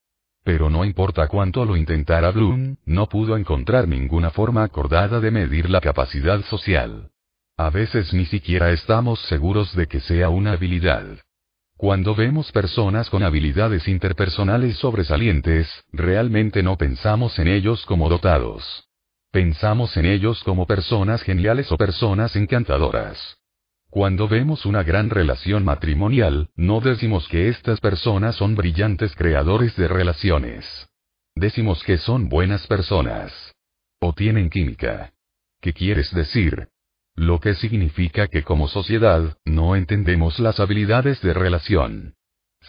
Pero 0.45 0.71
no 0.71 0.85
importa 0.85 1.27
cuánto 1.27 1.65
lo 1.65 1.77
intentara 1.77 2.31
Bloom, 2.31 2.77
no 2.85 3.09
pudo 3.09 3.37
encontrar 3.37 3.89
ninguna 3.89 4.31
forma 4.31 4.63
acordada 4.63 5.21
de 5.21 5.31
medir 5.31 5.69
la 5.69 5.81
capacidad 5.81 6.43
social. 6.45 7.11
A 7.57 7.71
veces 7.71 8.15
ni 8.15 8.25
siquiera 8.27 8.71
estamos 8.71 9.21
seguros 9.23 9.75
de 9.75 9.89
que 9.89 10.01
sea 10.01 10.29
una 10.29 10.53
habilidad. 10.53 11.05
Cuando 11.79 12.17
vemos 12.17 12.51
personas 12.51 13.09
con 13.09 13.23
habilidades 13.23 13.87
interpersonales 13.87 14.79
sobresalientes, 14.79 15.69
realmente 15.93 16.61
no 16.61 16.77
pensamos 16.77 17.39
en 17.39 17.47
ellos 17.47 17.87
como 17.87 18.09
dotados. 18.09 18.89
Pensamos 19.31 19.97
en 19.97 20.05
ellos 20.05 20.43
como 20.43 20.67
personas 20.67 21.23
geniales 21.23 21.71
o 21.71 21.77
personas 21.77 22.35
encantadoras. 22.35 23.39
Cuando 23.91 24.27
vemos 24.27 24.67
una 24.67 24.83
gran 24.83 25.09
relación 25.09 25.65
matrimonial, 25.65 26.51
no 26.57 26.81
decimos 26.81 27.29
que 27.29 27.47
estas 27.49 27.79
personas 27.79 28.35
son 28.35 28.57
brillantes 28.57 29.15
creadores 29.15 29.77
de 29.77 29.87
relaciones. 29.87 30.89
Decimos 31.37 31.85
que 31.85 31.97
son 31.99 32.29
buenas 32.29 32.67
personas. 32.67 33.55
O 34.01 34.13
tienen 34.15 34.51
química. 34.51 35.13
¿Qué 35.61 35.73
quieres 35.73 36.13
decir? 36.13 36.71
Lo 37.19 37.41
que 37.41 37.55
significa 37.55 38.29
que 38.29 38.45
como 38.45 38.69
sociedad, 38.69 39.37
no 39.45 39.75
entendemos 39.75 40.39
las 40.39 40.61
habilidades 40.61 41.21
de 41.21 41.35
relación. 41.35 42.15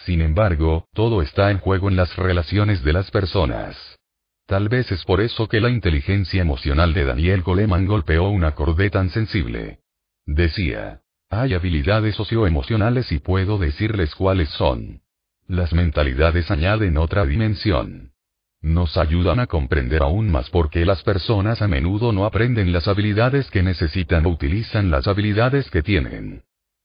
Sin 0.06 0.22
embargo, 0.22 0.88
todo 0.96 1.22
está 1.22 1.52
en 1.52 1.60
juego 1.60 1.88
en 1.88 1.96
las 1.96 2.16
relaciones 2.16 2.84
de 2.84 2.94
las 2.94 3.12
personas. 3.12 3.78
Tal 4.48 4.68
vez 4.68 4.92
es 4.92 5.06
por 5.06 5.22
eso 5.22 5.48
que 5.48 5.62
la 5.62 5.70
inteligencia 5.70 6.42
emocional 6.42 6.96
de 6.96 7.06
Daniel 7.06 7.44
Goleman 7.44 7.86
golpeó 7.86 8.28
un 8.30 8.44
acorde 8.44 8.90
tan 8.90 9.12
sensible. 9.12 9.82
Decía, 10.26 11.02
hay 11.30 11.54
habilidades 11.54 12.16
socioemocionales 12.16 13.12
y 13.12 13.20
puedo 13.20 13.60
decirles 13.60 14.16
cuáles 14.16 14.50
son. 14.50 15.02
Las 15.48 15.74
mentalidades 15.74 16.50
añaden 16.50 16.98
otra 16.98 17.24
dimensión. 17.28 18.14
Nos 18.62 18.98
ayudan 18.98 19.40
a 19.40 19.48
comprender 19.48 20.02
aún 20.02 20.30
más 20.30 20.50
por 20.50 20.70
qué 20.70 20.86
las 20.86 21.02
personas 21.02 21.62
a 21.62 21.68
menudo 21.70 22.12
no 22.12 22.26
aprenden 22.26 22.74
las 22.74 22.90
habilidades 22.90 23.50
que 23.50 23.64
necesitan 23.64 24.26
o 24.26 24.30
utilizan 24.30 24.92
las 24.92 25.08
habilidades 25.08 25.70
que 25.70 25.82
tienen. 25.82 26.44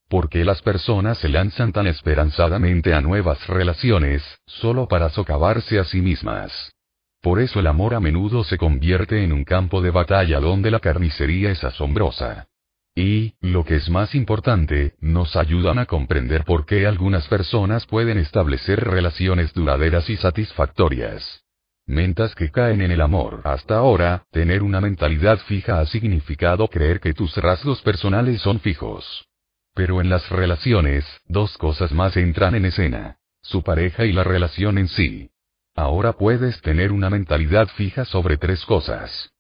¿Por 0.08 0.28
qué 0.28 0.44
las 0.44 0.62
personas 0.62 1.19
se 1.19 1.28
lanzan 1.28 1.73
tan 1.73 1.89
esperanzadamente 1.89 2.94
a 2.94 3.01
nuevas 3.01 3.44
relaciones, 3.49 4.23
solo 4.47 4.87
para 4.87 5.08
socavarse 5.08 5.81
a 5.81 5.85
sí 5.85 6.01
mismas? 6.01 6.73
Por 7.21 7.40
eso 7.40 7.58
el 7.58 7.67
amor 7.67 7.94
a 7.94 8.01
menudo 8.01 8.44
se 8.44 8.57
convierte 8.57 9.24
en 9.24 9.33
un 9.33 9.44
campo 9.44 9.81
de 9.81 9.90
batalla 9.90 10.39
donde 10.39 10.71
la 10.71 10.78
carnicería 10.78 11.51
es 11.51 11.65
asombrosa. 11.65 12.47
Y, 12.94 13.35
lo 13.40 13.65
que 13.65 13.76
es 13.76 13.90
más 13.90 14.15
importante, 14.15 14.94
nos 15.01 15.35
ayudan 15.35 15.81
a 15.81 15.87
comprender 15.87 16.44
por 16.44 16.67
qué 16.67 16.87
algunas 16.87 17.26
personas 17.26 17.87
pueden 17.87 18.19
establecer 18.19 18.85
relaciones 18.85 19.53
duraderas 19.53 20.08
y 20.08 20.17
satisfactorias. 20.17 21.44
Mentas 21.86 22.34
que 22.34 22.50
caen 22.50 22.81
en 22.81 22.90
el 22.90 23.00
amor. 23.00 23.42
Hasta 23.44 23.76
ahora, 23.76 24.24
tener 24.31 24.62
una 24.62 24.81
mentalidad 24.81 25.38
fija 25.40 25.81
ha 25.81 25.86
significado 25.86 26.68
creer 26.68 27.00
que 27.00 27.15
tus 27.15 27.36
rasgos 27.36 27.83
personales 27.83 28.40
son 28.40 28.60
fijos. 28.60 29.26
Pero 29.74 30.00
en 30.00 30.08
las 30.08 30.28
relaciones, 30.31 31.04
dos 31.26 31.58
cosas 31.58 31.92
más 31.92 32.17
entran 32.17 32.54
en 32.54 32.65
escena. 32.65 33.17
Su 33.42 33.62
pareja 33.62 34.04
y 34.04 34.12
la 34.12 34.24
relación 34.24 34.78
en 34.78 34.88
sí. 34.88 35.31
Ahora 35.74 36.15
puedes 36.15 36.60
tener 36.62 36.92
una 36.92 37.10
mentalidad 37.10 37.68
fija 37.68 38.04
sobre 38.04 38.38
tres 38.38 38.65
cosas 38.65 39.31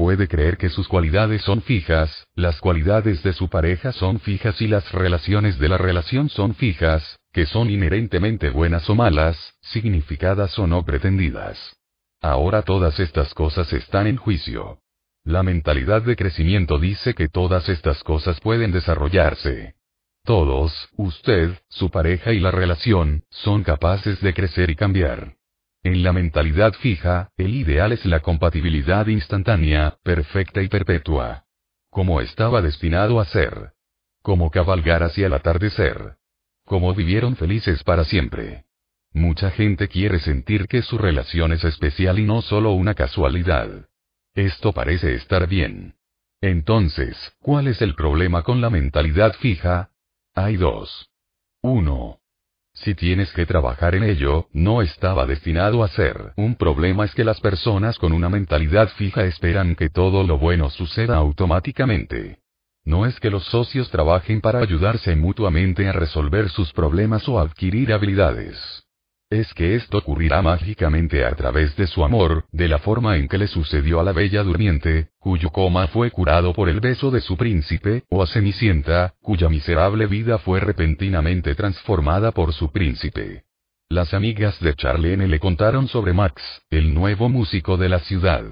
puede 0.00 0.28
creer 0.28 0.56
que 0.56 0.70
sus 0.70 0.88
cualidades 0.88 1.42
son 1.42 1.60
fijas, 1.60 2.26
las 2.34 2.58
cualidades 2.58 3.22
de 3.22 3.34
su 3.34 3.50
pareja 3.50 3.92
son 3.92 4.18
fijas 4.18 4.58
y 4.62 4.66
las 4.66 4.90
relaciones 4.92 5.58
de 5.58 5.68
la 5.68 5.76
relación 5.76 6.30
son 6.30 6.54
fijas, 6.54 7.18
que 7.34 7.44
son 7.44 7.68
inherentemente 7.68 8.48
buenas 8.48 8.88
o 8.88 8.94
malas, 8.94 9.36
significadas 9.60 10.58
o 10.58 10.66
no 10.66 10.86
pretendidas. 10.86 11.79
Ahora 12.20 12.62
todas 12.62 13.00
estas 13.00 13.32
cosas 13.32 13.72
están 13.72 14.06
en 14.06 14.16
juicio. 14.16 14.80
La 15.24 15.42
mentalidad 15.42 16.02
de 16.02 16.16
crecimiento 16.16 16.78
dice 16.78 17.14
que 17.14 17.28
todas 17.28 17.68
estas 17.68 18.02
cosas 18.04 18.40
pueden 18.40 18.72
desarrollarse. 18.72 19.74
Todos, 20.24 20.90
usted, 20.96 21.58
su 21.68 21.90
pareja 21.90 22.32
y 22.32 22.40
la 22.40 22.50
relación, 22.50 23.24
son 23.30 23.62
capaces 23.62 24.20
de 24.20 24.34
crecer 24.34 24.70
y 24.70 24.76
cambiar. 24.76 25.36
En 25.82 26.02
la 26.02 26.12
mentalidad 26.12 26.74
fija, 26.74 27.30
el 27.38 27.54
ideal 27.54 27.92
es 27.92 28.04
la 28.04 28.20
compatibilidad 28.20 29.06
instantánea, 29.06 29.96
perfecta 30.02 30.60
y 30.60 30.68
perpetua. 30.68 31.44
Como 31.88 32.20
estaba 32.20 32.60
destinado 32.60 33.18
a 33.18 33.24
ser. 33.24 33.72
Como 34.22 34.50
cabalgar 34.50 35.02
hacia 35.02 35.26
el 35.26 35.32
atardecer. 35.32 36.16
Como 36.66 36.94
vivieron 36.94 37.34
felices 37.36 37.82
para 37.82 38.04
siempre. 38.04 38.66
Mucha 39.12 39.50
gente 39.50 39.88
quiere 39.88 40.20
sentir 40.20 40.68
que 40.68 40.82
su 40.82 40.96
relación 40.96 41.52
es 41.52 41.64
especial 41.64 42.18
y 42.18 42.24
no 42.24 42.42
solo 42.42 42.72
una 42.72 42.94
casualidad. 42.94 43.88
Esto 44.34 44.72
parece 44.72 45.14
estar 45.14 45.48
bien. 45.48 45.94
Entonces, 46.40 47.16
¿cuál 47.40 47.66
es 47.66 47.82
el 47.82 47.94
problema 47.94 48.42
con 48.42 48.60
la 48.60 48.70
mentalidad 48.70 49.34
fija? 49.34 49.90
Hay 50.34 50.56
dos. 50.56 51.10
1. 51.62 52.20
Si 52.72 52.94
tienes 52.94 53.32
que 53.32 53.46
trabajar 53.46 53.96
en 53.96 54.04
ello, 54.04 54.46
no 54.52 54.80
estaba 54.80 55.26
destinado 55.26 55.82
a 55.82 55.88
ser. 55.88 56.32
Un 56.36 56.54
problema 56.54 57.04
es 57.04 57.14
que 57.14 57.24
las 57.24 57.40
personas 57.40 57.98
con 57.98 58.12
una 58.12 58.28
mentalidad 58.28 58.88
fija 58.90 59.24
esperan 59.24 59.74
que 59.74 59.90
todo 59.90 60.22
lo 60.22 60.38
bueno 60.38 60.70
suceda 60.70 61.16
automáticamente. 61.16 62.38
No 62.84 63.06
es 63.06 63.18
que 63.20 63.28
los 63.28 63.44
socios 63.44 63.90
trabajen 63.90 64.40
para 64.40 64.60
ayudarse 64.60 65.16
mutuamente 65.16 65.88
a 65.88 65.92
resolver 65.92 66.48
sus 66.48 66.72
problemas 66.72 67.28
o 67.28 67.40
adquirir 67.40 67.92
habilidades. 67.92 68.86
Es 69.30 69.54
que 69.54 69.76
esto 69.76 69.98
ocurrirá 69.98 70.42
mágicamente 70.42 71.24
a 71.24 71.32
través 71.36 71.76
de 71.76 71.86
su 71.86 72.02
amor, 72.02 72.46
de 72.50 72.66
la 72.66 72.80
forma 72.80 73.16
en 73.16 73.28
que 73.28 73.38
le 73.38 73.46
sucedió 73.46 74.00
a 74.00 74.02
la 74.02 74.12
bella 74.12 74.42
durmiente, 74.42 75.10
cuyo 75.20 75.50
coma 75.50 75.86
fue 75.86 76.10
curado 76.10 76.52
por 76.52 76.68
el 76.68 76.80
beso 76.80 77.12
de 77.12 77.20
su 77.20 77.36
príncipe, 77.36 78.02
o 78.10 78.24
a 78.24 78.26
Cenicienta, 78.26 79.14
cuya 79.22 79.48
miserable 79.48 80.08
vida 80.08 80.38
fue 80.38 80.58
repentinamente 80.58 81.54
transformada 81.54 82.32
por 82.32 82.52
su 82.52 82.72
príncipe. 82.72 83.44
Las 83.88 84.14
amigas 84.14 84.58
de 84.58 84.74
Charlene 84.74 85.28
le 85.28 85.38
contaron 85.38 85.86
sobre 85.86 86.12
Max, 86.12 86.42
el 86.68 86.92
nuevo 86.92 87.28
músico 87.28 87.76
de 87.76 87.88
la 87.88 88.00
ciudad. 88.00 88.44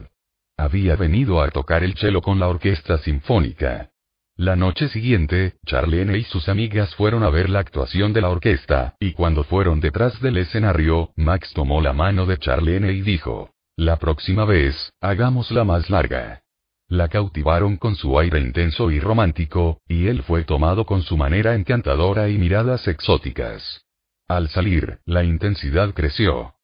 Había 0.57 0.94
venido 0.94 1.43
a 1.43 1.51
tocar 1.51 1.83
el 1.83 1.94
cello 1.97 2.23
con 2.23 2.39
la 2.39 2.47
orquesta 2.47 2.99
sinfónica. 2.99 3.91
La 4.38 4.54
noche 4.54 4.88
siguiente, 4.88 5.54
Charlene 5.67 6.17
y 6.17 6.22
sus 6.22 6.49
amigas 6.49 6.94
fueron 6.94 7.24
a 7.24 7.28
ver 7.28 7.51
la 7.51 7.58
actuación 7.58 8.12
de 8.12 8.21
la 8.21 8.28
orquesta, 8.28 8.94
y 9.01 9.10
cuando 9.12 9.42
fueron 9.42 9.81
detrás 9.81 10.21
del 10.21 10.37
escenario, 10.37 11.10
Max 11.17 11.53
tomó 11.54 11.81
la 11.81 11.92
mano 11.92 12.24
de 12.24 12.38
Charlene 12.38 12.92
y 12.92 13.01
dijo, 13.01 13.51
La 13.76 13.97
próxima 13.97 14.44
vez, 14.44 14.92
hagámosla 15.01 15.65
más 15.65 15.90
larga. 15.90 16.42
La 16.87 17.08
cautivaron 17.08 17.78
con 17.78 17.97
su 17.97 18.17
aire 18.17 18.38
intenso 18.38 18.92
y 18.92 19.01
romántico, 19.01 19.81
y 19.88 20.06
él 20.06 20.22
fue 20.22 20.44
tomado 20.44 20.87
con 20.87 21.03
su 21.03 21.17
manera 21.17 21.56
encantadora 21.56 22.28
y 22.28 22.38
miradas 22.38 22.87
exóticas. 22.87 23.87
Al 24.28 24.51
salir, 24.51 25.01
la 25.04 25.24
intensidad 25.24 25.92
creció. 25.94 26.54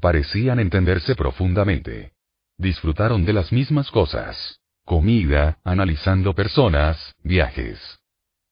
Parecían 0.00 0.60
entenderse 0.60 1.16
profundamente. 1.16 2.12
Disfrutaron 2.58 3.24
de 3.24 3.32
las 3.32 3.50
mismas 3.50 3.90
cosas 3.90 4.60
comida, 4.84 5.58
analizando 5.64 6.34
personas, 6.34 7.14
viajes. 7.22 7.78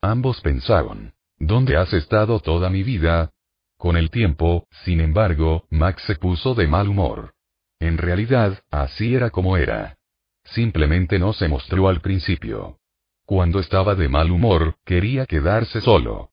Ambos 0.00 0.40
pensaron, 0.40 1.12
¿dónde 1.38 1.76
has 1.76 1.92
estado 1.92 2.40
toda 2.40 2.70
mi 2.70 2.82
vida? 2.82 3.30
Con 3.76 3.96
el 3.96 4.10
tiempo, 4.10 4.66
sin 4.84 5.00
embargo, 5.00 5.66
Max 5.70 6.02
se 6.06 6.16
puso 6.16 6.54
de 6.54 6.66
mal 6.66 6.88
humor. 6.88 7.34
En 7.80 7.98
realidad, 7.98 8.62
así 8.70 9.14
era 9.14 9.30
como 9.30 9.56
era. 9.56 9.98
Simplemente 10.44 11.18
no 11.18 11.32
se 11.32 11.48
mostró 11.48 11.88
al 11.88 12.00
principio. 12.00 12.78
Cuando 13.24 13.60
estaba 13.60 13.94
de 13.94 14.08
mal 14.08 14.30
humor, 14.30 14.76
quería 14.84 15.26
quedarse 15.26 15.80
solo. 15.80 16.30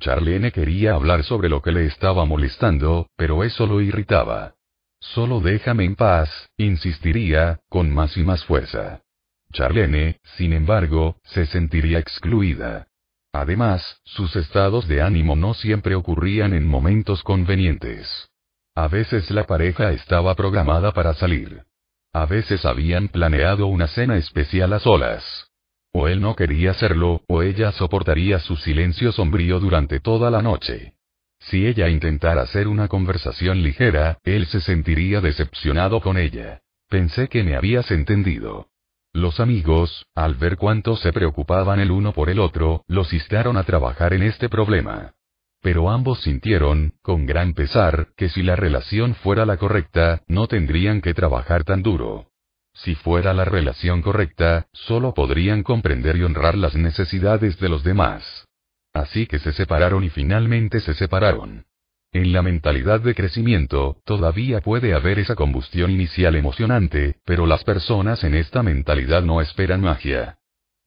Charlene 0.00 0.50
quería 0.50 0.94
hablar 0.94 1.22
sobre 1.22 1.48
lo 1.48 1.62
que 1.62 1.72
le 1.72 1.86
estaba 1.86 2.24
molestando, 2.24 3.08
pero 3.16 3.44
eso 3.44 3.66
lo 3.66 3.80
irritaba. 3.80 4.54
Solo 4.98 5.40
déjame 5.40 5.84
en 5.84 5.96
paz, 5.96 6.50
insistiría, 6.56 7.60
con 7.68 7.92
más 7.92 8.16
y 8.16 8.22
más 8.22 8.44
fuerza. 8.44 9.02
Charlene, 9.52 10.18
sin 10.36 10.52
embargo, 10.52 11.16
se 11.24 11.46
sentiría 11.46 11.98
excluida. 11.98 12.88
Además, 13.32 14.00
sus 14.04 14.36
estados 14.36 14.88
de 14.88 15.00
ánimo 15.00 15.36
no 15.36 15.54
siempre 15.54 15.94
ocurrían 15.94 16.52
en 16.52 16.66
momentos 16.66 17.22
convenientes. 17.22 18.28
A 18.74 18.88
veces 18.88 19.30
la 19.30 19.44
pareja 19.44 19.92
estaba 19.92 20.34
programada 20.34 20.92
para 20.92 21.14
salir. 21.14 21.64
A 22.12 22.26
veces 22.26 22.64
habían 22.64 23.08
planeado 23.08 23.66
una 23.66 23.86
cena 23.86 24.16
especial 24.16 24.72
a 24.72 24.80
solas. 24.80 25.50
O 25.92 26.08
él 26.08 26.20
no 26.20 26.34
quería 26.34 26.70
hacerlo, 26.70 27.22
o 27.28 27.42
ella 27.42 27.72
soportaría 27.72 28.38
su 28.38 28.56
silencio 28.56 29.12
sombrío 29.12 29.60
durante 29.60 30.00
toda 30.00 30.30
la 30.30 30.42
noche. 30.42 30.94
Si 31.38 31.66
ella 31.66 31.88
intentara 31.88 32.42
hacer 32.42 32.68
una 32.68 32.88
conversación 32.88 33.62
ligera, 33.62 34.18
él 34.24 34.46
se 34.46 34.60
sentiría 34.60 35.20
decepcionado 35.20 36.00
con 36.00 36.16
ella. 36.16 36.60
Pensé 36.88 37.28
que 37.28 37.42
me 37.42 37.56
habías 37.56 37.90
entendido. 37.90 38.71
Los 39.14 39.40
amigos, 39.40 40.06
al 40.14 40.36
ver 40.36 40.56
cuánto 40.56 40.96
se 40.96 41.12
preocupaban 41.12 41.80
el 41.80 41.90
uno 41.90 42.12
por 42.12 42.30
el 42.30 42.38
otro, 42.38 42.82
los 42.88 43.12
instaron 43.12 43.58
a 43.58 43.64
trabajar 43.64 44.14
en 44.14 44.22
este 44.22 44.48
problema. 44.48 45.12
Pero 45.60 45.90
ambos 45.90 46.22
sintieron, 46.22 46.94
con 47.02 47.26
gran 47.26 47.52
pesar, 47.52 48.08
que 48.16 48.30
si 48.30 48.42
la 48.42 48.56
relación 48.56 49.14
fuera 49.14 49.44
la 49.44 49.58
correcta, 49.58 50.22
no 50.28 50.46
tendrían 50.46 51.02
que 51.02 51.12
trabajar 51.12 51.62
tan 51.62 51.82
duro. 51.82 52.30
Si 52.72 52.94
fuera 52.94 53.34
la 53.34 53.44
relación 53.44 54.00
correcta, 54.00 54.66
solo 54.72 55.12
podrían 55.12 55.62
comprender 55.62 56.16
y 56.16 56.22
honrar 56.22 56.56
las 56.56 56.74
necesidades 56.74 57.60
de 57.60 57.68
los 57.68 57.84
demás. 57.84 58.48
Así 58.94 59.26
que 59.26 59.38
se 59.38 59.52
separaron 59.52 60.04
y 60.04 60.08
finalmente 60.08 60.80
se 60.80 60.94
separaron. 60.94 61.66
En 62.14 62.34
la 62.34 62.42
mentalidad 62.42 63.00
de 63.00 63.14
crecimiento, 63.14 63.96
todavía 64.04 64.60
puede 64.60 64.92
haber 64.92 65.18
esa 65.18 65.34
combustión 65.34 65.90
inicial 65.90 66.36
emocionante, 66.36 67.16
pero 67.24 67.46
las 67.46 67.64
personas 67.64 68.22
en 68.22 68.34
esta 68.34 68.62
mentalidad 68.62 69.22
no 69.22 69.40
esperan 69.40 69.80
magia. 69.80 70.36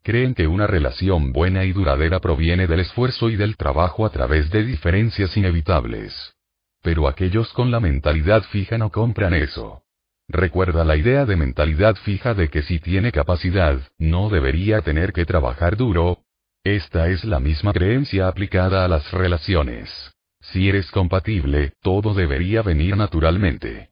Creen 0.04 0.36
que 0.36 0.46
una 0.46 0.68
relación 0.68 1.34
buena 1.34 1.66
y 1.66 1.74
duradera 1.74 2.20
proviene 2.20 2.68
del 2.68 2.82
esfuerzo 2.82 3.32
y 3.32 3.38
del 3.38 3.58
trabajo 3.58 4.06
a 4.06 4.12
través 4.12 4.52
de 4.52 4.64
diferencias 4.64 5.36
inevitables. 5.36 6.36
Pero 6.84 7.08
aquellos 7.08 7.52
con 7.54 7.72
la 7.72 7.80
mentalidad 7.80 8.44
fija 8.44 8.78
no 8.78 8.92
compran 8.92 9.34
eso. 9.34 9.82
Recuerda 10.28 10.86
la 10.86 10.96
idea 10.96 11.26
de 11.26 11.38
mentalidad 11.38 11.96
fija 11.96 12.36
de 12.36 12.50
que 12.50 12.62
si 12.62 12.78
tiene 12.78 13.12
capacidad, 13.12 13.80
no 13.98 14.30
debería 14.30 14.82
tener 14.82 15.12
que 15.12 15.26
trabajar 15.26 15.76
duro. 15.76 16.20
Esta 16.64 17.10
es 17.10 17.26
la 17.26 17.40
misma 17.40 17.74
creencia 17.74 18.28
aplicada 18.28 18.86
a 18.86 18.88
las 18.88 19.12
relaciones. 19.12 20.15
Si 20.52 20.70
eres 20.70 20.92
compatible, 20.92 21.74
todo 21.82 22.14
debería 22.14 22.62
venir 22.62 22.96
naturalmente. 22.96 23.90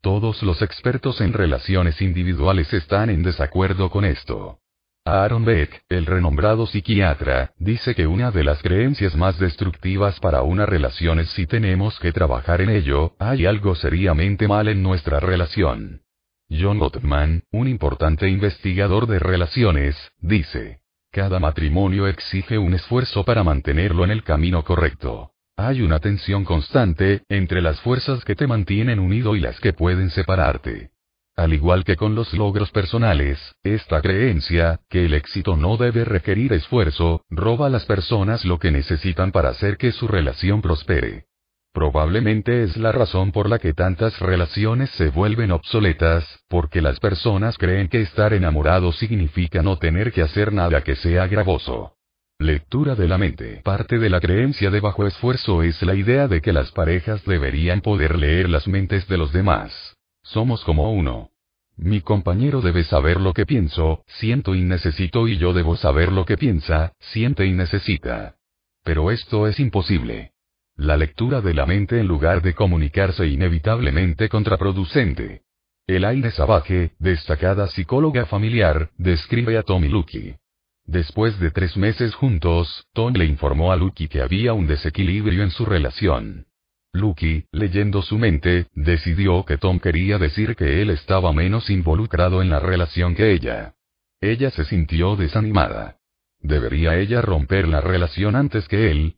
Todos 0.00 0.42
los 0.42 0.62
expertos 0.62 1.20
en 1.20 1.32
relaciones 1.32 2.00
individuales 2.00 2.72
están 2.72 3.10
en 3.10 3.22
desacuerdo 3.22 3.90
con 3.90 4.04
esto. 4.04 4.60
Aaron 5.04 5.44
Beck, 5.44 5.82
el 5.88 6.04
renombrado 6.04 6.66
psiquiatra, 6.66 7.52
dice 7.58 7.94
que 7.94 8.06
una 8.06 8.30
de 8.30 8.42
las 8.42 8.60
creencias 8.62 9.14
más 9.14 9.38
destructivas 9.38 10.18
para 10.18 10.42
una 10.42 10.66
relación 10.66 11.20
es 11.20 11.30
si 11.30 11.46
tenemos 11.46 11.98
que 12.00 12.12
trabajar 12.12 12.60
en 12.60 12.70
ello, 12.70 13.14
hay 13.18 13.46
algo 13.46 13.74
seriamente 13.74 14.48
mal 14.48 14.68
en 14.68 14.82
nuestra 14.82 15.20
relación. 15.20 16.02
John 16.50 16.78
Gottman, 16.78 17.42
un 17.52 17.68
importante 17.68 18.28
investigador 18.28 19.06
de 19.06 19.18
relaciones, 19.18 19.96
dice, 20.18 20.80
cada 21.12 21.38
matrimonio 21.40 22.06
exige 22.08 22.58
un 22.58 22.74
esfuerzo 22.74 23.24
para 23.24 23.42
mantenerlo 23.44 24.04
en 24.04 24.10
el 24.10 24.22
camino 24.22 24.64
correcto. 24.64 25.32
Hay 25.58 25.80
una 25.80 26.00
tensión 26.00 26.44
constante, 26.44 27.22
entre 27.30 27.62
las 27.62 27.80
fuerzas 27.80 28.22
que 28.26 28.34
te 28.34 28.46
mantienen 28.46 28.98
unido 28.98 29.34
y 29.36 29.40
las 29.40 29.58
que 29.58 29.72
pueden 29.72 30.10
separarte. 30.10 30.90
Al 31.34 31.54
igual 31.54 31.82
que 31.82 31.96
con 31.96 32.14
los 32.14 32.34
logros 32.34 32.70
personales, 32.70 33.38
esta 33.62 34.02
creencia, 34.02 34.80
que 34.90 35.06
el 35.06 35.14
éxito 35.14 35.56
no 35.56 35.78
debe 35.78 36.04
requerir 36.04 36.52
esfuerzo, 36.52 37.24
roba 37.30 37.68
a 37.68 37.70
las 37.70 37.86
personas 37.86 38.44
lo 38.44 38.58
que 38.58 38.70
necesitan 38.70 39.32
para 39.32 39.48
hacer 39.48 39.78
que 39.78 39.92
su 39.92 40.06
relación 40.06 40.60
prospere. 40.60 41.24
Probablemente 41.72 42.62
es 42.62 42.76
la 42.76 42.92
razón 42.92 43.32
por 43.32 43.48
la 43.48 43.58
que 43.58 43.72
tantas 43.72 44.18
relaciones 44.20 44.90
se 44.90 45.08
vuelven 45.08 45.52
obsoletas, 45.52 46.24
porque 46.48 46.82
las 46.82 47.00
personas 47.00 47.56
creen 47.56 47.88
que 47.88 48.02
estar 48.02 48.34
enamorado 48.34 48.92
significa 48.92 49.62
no 49.62 49.78
tener 49.78 50.12
que 50.12 50.20
hacer 50.20 50.52
nada 50.52 50.82
que 50.82 50.96
sea 50.96 51.26
gravoso. 51.26 51.95
Lectura 52.38 52.94
de 52.94 53.08
la 53.08 53.16
mente. 53.16 53.62
Parte 53.64 53.98
de 53.98 54.10
la 54.10 54.20
creencia 54.20 54.70
de 54.70 54.80
bajo 54.80 55.06
esfuerzo 55.06 55.62
es 55.62 55.80
la 55.80 55.94
idea 55.94 56.28
de 56.28 56.42
que 56.42 56.52
las 56.52 56.70
parejas 56.70 57.24
deberían 57.24 57.80
poder 57.80 58.18
leer 58.18 58.50
las 58.50 58.68
mentes 58.68 59.08
de 59.08 59.16
los 59.16 59.32
demás. 59.32 59.96
Somos 60.22 60.62
como 60.62 60.92
uno. 60.92 61.30
Mi 61.78 62.02
compañero 62.02 62.60
debe 62.60 62.84
saber 62.84 63.22
lo 63.22 63.32
que 63.32 63.46
pienso, 63.46 64.04
siento 64.06 64.54
y 64.54 64.60
necesito 64.60 65.28
y 65.28 65.38
yo 65.38 65.54
debo 65.54 65.76
saber 65.76 66.12
lo 66.12 66.26
que 66.26 66.36
piensa, 66.36 66.92
siente 67.00 67.46
y 67.46 67.52
necesita. 67.52 68.36
Pero 68.84 69.10
esto 69.10 69.46
es 69.46 69.58
imposible. 69.58 70.32
La 70.76 70.98
lectura 70.98 71.40
de 71.40 71.54
la 71.54 71.64
mente 71.64 72.00
en 72.00 72.06
lugar 72.06 72.42
de 72.42 72.54
comunicarse 72.54 73.26
inevitablemente 73.26 74.28
contraproducente. 74.28 75.40
El 75.86 76.04
aire 76.04 76.30
Sabaje, 76.32 76.92
destacada 76.98 77.66
psicóloga 77.68 78.26
familiar, 78.26 78.90
describe 78.98 79.56
a 79.56 79.62
Tom 79.62 79.84
y 79.84 79.88
Lucky. 79.88 80.36
Después 80.86 81.40
de 81.40 81.50
tres 81.50 81.76
meses 81.76 82.14
juntos, 82.14 82.86
Tom 82.92 83.12
le 83.14 83.24
informó 83.24 83.72
a 83.72 83.76
Lucky 83.76 84.06
que 84.06 84.22
había 84.22 84.52
un 84.52 84.68
desequilibrio 84.68 85.42
en 85.42 85.50
su 85.50 85.64
relación. 85.64 86.46
Lucky, 86.92 87.44
leyendo 87.50 88.02
su 88.02 88.18
mente, 88.18 88.68
decidió 88.72 89.44
que 89.44 89.58
Tom 89.58 89.80
quería 89.80 90.18
decir 90.18 90.54
que 90.54 90.80
él 90.80 90.90
estaba 90.90 91.32
menos 91.32 91.70
involucrado 91.70 92.40
en 92.40 92.50
la 92.50 92.60
relación 92.60 93.16
que 93.16 93.32
ella. 93.32 93.74
Ella 94.20 94.50
se 94.50 94.64
sintió 94.64 95.16
desanimada. 95.16 95.96
¿Debería 96.40 96.96
ella 96.96 97.20
romper 97.20 97.66
la 97.66 97.80
relación 97.80 98.36
antes 98.36 98.68
que 98.68 98.90
él? 98.90 99.16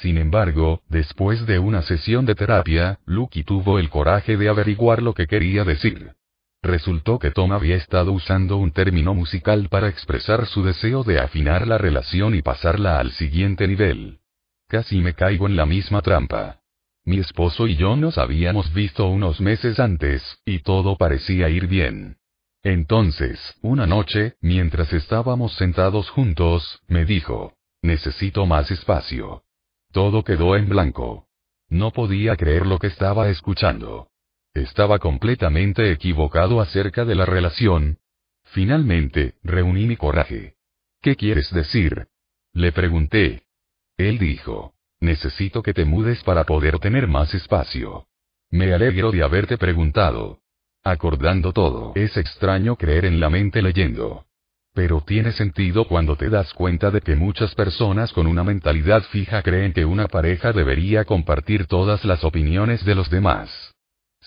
Sin 0.00 0.18
embargo, 0.18 0.82
después 0.88 1.46
de 1.46 1.60
una 1.60 1.82
sesión 1.82 2.26
de 2.26 2.34
terapia, 2.34 2.98
Lucky 3.06 3.44
tuvo 3.44 3.78
el 3.78 3.88
coraje 3.88 4.36
de 4.36 4.48
averiguar 4.48 5.00
lo 5.00 5.14
que 5.14 5.28
quería 5.28 5.64
decir. 5.64 6.12
Resultó 6.64 7.18
que 7.18 7.30
Tom 7.30 7.52
había 7.52 7.76
estado 7.76 8.12
usando 8.12 8.56
un 8.56 8.72
término 8.72 9.12
musical 9.12 9.68
para 9.68 9.90
expresar 9.90 10.46
su 10.46 10.64
deseo 10.64 11.04
de 11.04 11.20
afinar 11.20 11.68
la 11.68 11.76
relación 11.76 12.34
y 12.34 12.40
pasarla 12.40 12.98
al 12.98 13.12
siguiente 13.12 13.68
nivel. 13.68 14.20
Casi 14.66 15.02
me 15.02 15.12
caigo 15.12 15.46
en 15.46 15.56
la 15.56 15.66
misma 15.66 16.00
trampa. 16.00 16.60
Mi 17.04 17.18
esposo 17.18 17.66
y 17.66 17.76
yo 17.76 17.96
nos 17.96 18.16
habíamos 18.16 18.72
visto 18.72 19.06
unos 19.08 19.42
meses 19.42 19.78
antes, 19.78 20.22
y 20.46 20.60
todo 20.60 20.96
parecía 20.96 21.50
ir 21.50 21.66
bien. 21.66 22.16
Entonces, 22.62 23.38
una 23.60 23.86
noche, 23.86 24.36
mientras 24.40 24.90
estábamos 24.94 25.52
sentados 25.56 26.08
juntos, 26.08 26.80
me 26.88 27.04
dijo, 27.04 27.52
necesito 27.82 28.46
más 28.46 28.70
espacio. 28.70 29.42
Todo 29.92 30.24
quedó 30.24 30.56
en 30.56 30.70
blanco. 30.70 31.28
No 31.68 31.90
podía 31.90 32.36
creer 32.36 32.64
lo 32.64 32.78
que 32.78 32.86
estaba 32.86 33.28
escuchando. 33.28 34.08
Estaba 34.54 35.00
completamente 35.00 35.90
equivocado 35.90 36.60
acerca 36.60 37.04
de 37.04 37.16
la 37.16 37.26
relación. 37.26 37.98
Finalmente, 38.44 39.34
reuní 39.42 39.86
mi 39.86 39.96
coraje. 39.96 40.54
¿Qué 41.02 41.16
quieres 41.16 41.52
decir? 41.52 42.06
Le 42.52 42.70
pregunté. 42.70 43.42
Él 43.96 44.18
dijo, 44.18 44.74
Necesito 45.00 45.62
que 45.62 45.74
te 45.74 45.84
mudes 45.84 46.22
para 46.22 46.44
poder 46.44 46.78
tener 46.78 47.08
más 47.08 47.34
espacio. 47.34 48.06
Me 48.50 48.72
alegro 48.72 49.10
de 49.10 49.24
haberte 49.24 49.58
preguntado. 49.58 50.38
Acordando 50.84 51.52
todo. 51.52 51.92
Es 51.96 52.16
extraño 52.16 52.76
creer 52.76 53.06
en 53.06 53.18
la 53.18 53.30
mente 53.30 53.60
leyendo. 53.60 54.26
Pero 54.72 55.00
tiene 55.00 55.32
sentido 55.32 55.86
cuando 55.88 56.16
te 56.16 56.30
das 56.30 56.54
cuenta 56.54 56.92
de 56.92 57.00
que 57.00 57.16
muchas 57.16 57.54
personas 57.56 58.12
con 58.12 58.28
una 58.28 58.44
mentalidad 58.44 59.02
fija 59.02 59.42
creen 59.42 59.72
que 59.72 59.84
una 59.84 60.06
pareja 60.06 60.52
debería 60.52 61.04
compartir 61.04 61.66
todas 61.66 62.04
las 62.04 62.22
opiniones 62.22 62.84
de 62.84 62.94
los 62.94 63.10
demás. 63.10 63.73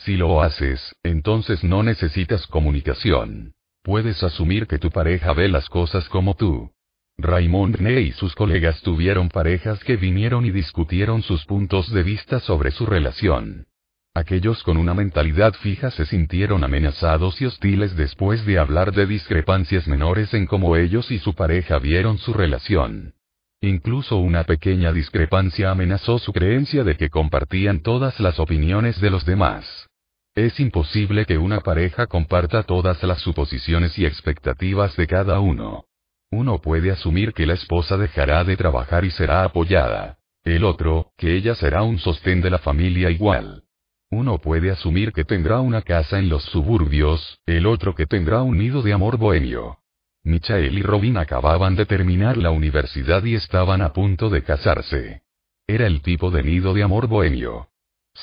Si 0.07 0.15
lo 0.15 0.41
haces, 0.41 0.95
entonces 1.03 1.65
no 1.65 1.83
necesitas 1.83 2.47
comunicación. 2.47 3.56
Puedes 3.83 4.23
asumir 4.23 4.65
que 4.65 4.79
tu 4.79 4.90
pareja 4.90 5.33
ve 5.33 5.49
las 5.49 5.67
cosas 5.67 6.07
como 6.07 6.33
tú. 6.33 6.72
Raymond 7.17 7.81
Ney 7.81 8.06
y 8.06 8.11
sus 8.13 8.33
colegas 8.33 8.81
tuvieron 8.83 9.27
parejas 9.27 9.83
que 9.83 9.97
vinieron 9.97 10.45
y 10.45 10.51
discutieron 10.51 11.23
sus 11.23 11.43
puntos 11.43 11.91
de 11.91 12.03
vista 12.03 12.40
sobre 12.40 12.72
su 12.72 12.85
relación. 12.85 13.67
Aquellos 14.13 14.63
con 14.63 14.77
una 14.77 14.93
mentalidad 14.93 15.51
fija 15.56 15.91
se 15.91 16.06
sintieron 16.06 16.63
amenazados 16.63 17.41
y 17.41 17.45
hostiles 17.45 17.97
después 17.97 18.45
de 18.45 18.59
hablar 18.59 18.93
de 18.93 19.07
discrepancias 19.07 19.90
menores 19.90 20.33
en 20.33 20.45
cómo 20.45 20.77
ellos 20.77 21.11
y 21.11 21.19
su 21.19 21.35
pareja 21.35 21.79
vieron 21.79 22.17
su 22.17 22.31
relación. 22.31 23.13
Incluso 23.59 24.15
una 24.15 24.45
pequeña 24.45 24.93
discrepancia 24.93 25.69
amenazó 25.69 26.17
su 26.17 26.31
creencia 26.31 26.85
de 26.85 26.95
que 26.95 27.09
compartían 27.09 27.81
todas 27.81 28.22
las 28.22 28.40
opiniones 28.40 29.01
de 29.01 29.09
los 29.09 29.25
demás. 29.25 29.90
Es 30.37 30.59
imposible 30.59 31.25
que 31.25 31.39
una 31.39 31.61
pareja 31.61 32.05
comparta 32.05 32.61
todas 32.61 33.01
las 33.01 33.21
suposiciones 33.21 33.97
y 33.97 34.05
expectativas 34.05 34.95
de 34.95 35.07
cada 35.07 35.39
uno. 35.39 35.85
Uno 36.29 36.61
puede 36.61 36.91
asumir 36.91 37.33
que 37.33 37.47
la 37.47 37.55
esposa 37.55 37.97
dejará 37.97 38.43
de 38.43 38.55
trabajar 38.55 39.03
y 39.03 39.09
será 39.09 39.43
apoyada. 39.43 40.19
El 40.43 40.63
otro, 40.63 41.09
que 41.17 41.35
ella 41.35 41.55
será 41.55 41.81
un 41.81 41.97
sostén 41.97 42.41
de 42.41 42.51
la 42.51 42.59
familia 42.59 43.09
igual. 43.09 43.63
Uno 44.11 44.37
puede 44.37 44.69
asumir 44.69 45.11
que 45.11 45.25
tendrá 45.25 45.59
una 45.59 45.81
casa 45.81 46.19
en 46.19 46.29
los 46.29 46.43
suburbios, 46.43 47.39
el 47.47 47.65
otro 47.65 47.95
que 47.95 48.05
tendrá 48.05 48.43
un 48.43 48.59
nido 48.59 48.83
de 48.83 48.93
amor 48.93 49.17
bohemio. 49.17 49.79
Michael 50.23 50.77
y 50.77 50.83
Robin 50.83 51.17
acababan 51.17 51.75
de 51.75 51.87
terminar 51.87 52.37
la 52.37 52.51
universidad 52.51 53.23
y 53.23 53.33
estaban 53.33 53.81
a 53.81 53.91
punto 53.91 54.29
de 54.29 54.43
casarse. 54.43 55.23
Era 55.65 55.87
el 55.87 56.03
tipo 56.03 56.29
de 56.29 56.43
nido 56.43 56.75
de 56.75 56.83
amor 56.83 57.07
bohemio. 57.07 57.69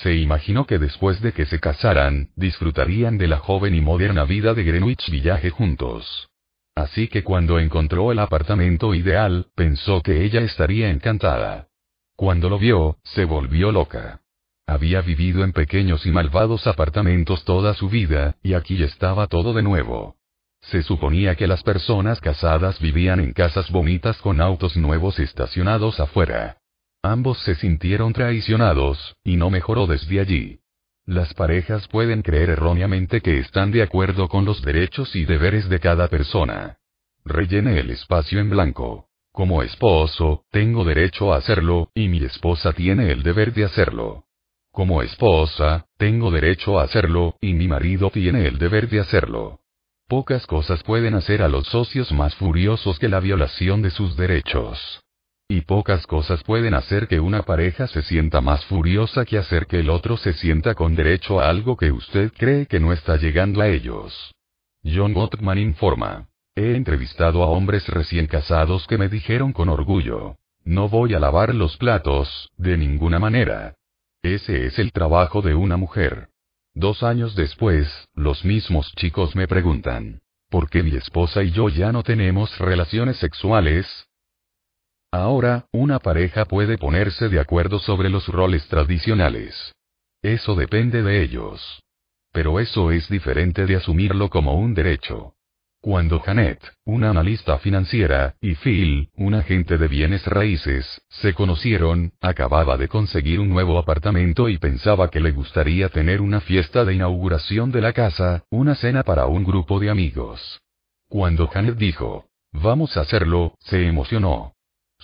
Se 0.02 0.14
imaginó 0.14 0.66
que 0.66 0.78
después 0.78 1.20
de 1.20 1.32
que 1.32 1.46
se 1.46 1.60
casaran, 1.60 2.30
disfrutarían 2.34 3.16
de 3.16 3.28
la 3.28 3.38
joven 3.38 3.74
y 3.74 3.80
moderna 3.80 4.24
vida 4.24 4.52
de 4.52 4.64
Greenwich 4.64 5.08
Village 5.10 5.50
juntos. 5.50 6.28
Así 6.74 7.06
que 7.06 7.22
cuando 7.22 7.60
encontró 7.60 8.10
el 8.10 8.18
apartamento 8.18 8.94
ideal, 8.94 9.46
pensó 9.54 10.02
que 10.02 10.24
ella 10.24 10.40
estaría 10.40 10.90
encantada. 10.90 11.68
Cuando 12.16 12.48
lo 12.48 12.58
vio, 12.58 12.98
se 13.04 13.24
volvió 13.24 13.70
loca. 13.70 14.20
Había 14.66 15.00
vivido 15.00 15.44
en 15.44 15.52
pequeños 15.52 16.06
y 16.06 16.10
malvados 16.10 16.66
apartamentos 16.66 17.44
toda 17.44 17.74
su 17.74 17.88
vida, 17.88 18.36
y 18.42 18.54
aquí 18.54 18.82
estaba 18.82 19.28
todo 19.28 19.52
de 19.52 19.62
nuevo. 19.62 20.16
Se 20.62 20.82
suponía 20.82 21.36
que 21.36 21.46
las 21.46 21.62
personas 21.62 22.20
casadas 22.20 22.80
vivían 22.80 23.20
en 23.20 23.32
casas 23.32 23.70
bonitas 23.70 24.16
con 24.18 24.40
autos 24.40 24.76
nuevos 24.76 25.18
estacionados 25.20 26.00
afuera. 26.00 26.58
Ambos 27.04 27.38
se 27.40 27.54
sintieron 27.56 28.14
traicionados, 28.14 29.14
y 29.22 29.36
no 29.36 29.50
mejoró 29.50 29.86
desde 29.86 30.20
allí. 30.20 30.60
Las 31.04 31.34
parejas 31.34 31.86
pueden 31.88 32.22
creer 32.22 32.48
erróneamente 32.48 33.20
que 33.20 33.40
están 33.40 33.72
de 33.72 33.82
acuerdo 33.82 34.26
con 34.26 34.46
los 34.46 34.62
derechos 34.62 35.14
y 35.14 35.26
deberes 35.26 35.68
de 35.68 35.80
cada 35.80 36.08
persona. 36.08 36.78
Rellene 37.22 37.78
el 37.78 37.90
espacio 37.90 38.40
en 38.40 38.48
blanco. 38.48 39.08
Como 39.32 39.62
esposo, 39.62 40.46
tengo 40.50 40.82
derecho 40.82 41.34
a 41.34 41.36
hacerlo, 41.36 41.90
y 41.94 42.08
mi 42.08 42.24
esposa 42.24 42.72
tiene 42.72 43.10
el 43.10 43.22
deber 43.22 43.52
de 43.52 43.66
hacerlo. 43.66 44.24
Como 44.72 45.02
esposa, 45.02 45.84
tengo 45.98 46.30
derecho 46.30 46.80
a 46.80 46.84
hacerlo, 46.84 47.36
y 47.38 47.52
mi 47.52 47.68
marido 47.68 48.08
tiene 48.08 48.46
el 48.46 48.56
deber 48.56 48.88
de 48.88 49.00
hacerlo. 49.00 49.60
Pocas 50.08 50.46
cosas 50.46 50.82
pueden 50.82 51.12
hacer 51.12 51.42
a 51.42 51.48
los 51.48 51.66
socios 51.66 52.12
más 52.12 52.34
furiosos 52.36 52.98
que 52.98 53.10
la 53.10 53.20
violación 53.20 53.82
de 53.82 53.90
sus 53.90 54.16
derechos. 54.16 55.03
Y 55.48 55.60
pocas 55.60 56.06
cosas 56.06 56.42
pueden 56.42 56.72
hacer 56.72 57.06
que 57.06 57.20
una 57.20 57.42
pareja 57.42 57.86
se 57.86 58.02
sienta 58.02 58.40
más 58.40 58.64
furiosa 58.64 59.26
que 59.26 59.36
hacer 59.36 59.66
que 59.66 59.80
el 59.80 59.90
otro 59.90 60.16
se 60.16 60.32
sienta 60.32 60.74
con 60.74 60.94
derecho 60.94 61.38
a 61.38 61.50
algo 61.50 61.76
que 61.76 61.92
usted 61.92 62.32
cree 62.32 62.66
que 62.66 62.80
no 62.80 62.92
está 62.94 63.16
llegando 63.16 63.60
a 63.60 63.68
ellos. 63.68 64.34
John 64.82 65.12
Gottman 65.12 65.58
informa. 65.58 66.28
He 66.56 66.74
entrevistado 66.74 67.42
a 67.42 67.46
hombres 67.46 67.86
recién 67.88 68.26
casados 68.26 68.86
que 68.86 68.96
me 68.96 69.08
dijeron 69.08 69.52
con 69.52 69.68
orgullo. 69.68 70.36
No 70.64 70.88
voy 70.88 71.12
a 71.12 71.20
lavar 71.20 71.54
los 71.54 71.76
platos, 71.76 72.50
de 72.56 72.78
ninguna 72.78 73.18
manera. 73.18 73.74
Ese 74.22 74.64
es 74.64 74.78
el 74.78 74.92
trabajo 74.92 75.42
de 75.42 75.54
una 75.54 75.76
mujer. 75.76 76.28
Dos 76.72 77.02
años 77.02 77.36
después, 77.36 78.08
los 78.14 78.46
mismos 78.46 78.90
chicos 78.96 79.36
me 79.36 79.46
preguntan, 79.46 80.22
¿por 80.48 80.70
qué 80.70 80.82
mi 80.82 80.96
esposa 80.96 81.42
y 81.42 81.50
yo 81.50 81.68
ya 81.68 81.92
no 81.92 82.02
tenemos 82.02 82.58
relaciones 82.58 83.18
sexuales? 83.18 83.86
Ahora, 85.14 85.66
una 85.70 86.00
pareja 86.00 86.44
puede 86.44 86.76
ponerse 86.76 87.28
de 87.28 87.38
acuerdo 87.38 87.78
sobre 87.78 88.10
los 88.10 88.26
roles 88.26 88.66
tradicionales. 88.66 89.72
Eso 90.22 90.56
depende 90.56 91.04
de 91.04 91.22
ellos. 91.22 91.84
Pero 92.32 92.58
eso 92.58 92.90
es 92.90 93.08
diferente 93.08 93.64
de 93.64 93.76
asumirlo 93.76 94.28
como 94.28 94.54
un 94.54 94.74
derecho. 94.74 95.34
Cuando 95.80 96.18
Janet, 96.18 96.58
una 96.84 97.10
analista 97.10 97.58
financiera, 97.60 98.34
y 98.40 98.56
Phil, 98.56 99.10
un 99.14 99.34
agente 99.34 99.78
de 99.78 99.86
bienes 99.86 100.26
raíces, 100.26 100.84
se 101.10 101.32
conocieron, 101.32 102.14
acababa 102.20 102.76
de 102.76 102.88
conseguir 102.88 103.38
un 103.38 103.50
nuevo 103.50 103.78
apartamento 103.78 104.48
y 104.48 104.58
pensaba 104.58 105.10
que 105.10 105.20
le 105.20 105.30
gustaría 105.30 105.90
tener 105.90 106.22
una 106.22 106.40
fiesta 106.40 106.84
de 106.84 106.94
inauguración 106.94 107.70
de 107.70 107.82
la 107.82 107.92
casa, 107.92 108.42
una 108.50 108.74
cena 108.74 109.04
para 109.04 109.26
un 109.26 109.44
grupo 109.44 109.78
de 109.78 109.90
amigos. 109.90 110.60
Cuando 111.08 111.46
Janet 111.46 111.76
dijo, 111.76 112.26
vamos 112.50 112.96
a 112.96 113.02
hacerlo, 113.02 113.54
se 113.60 113.86
emocionó. 113.86 114.53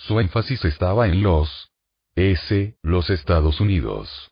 Su 0.07 0.19
énfasis 0.19 0.65
estaba 0.65 1.07
en 1.07 1.21
los 1.21 1.69
S, 2.15 2.75
los 2.81 3.09
Estados 3.11 3.61
Unidos. 3.61 4.31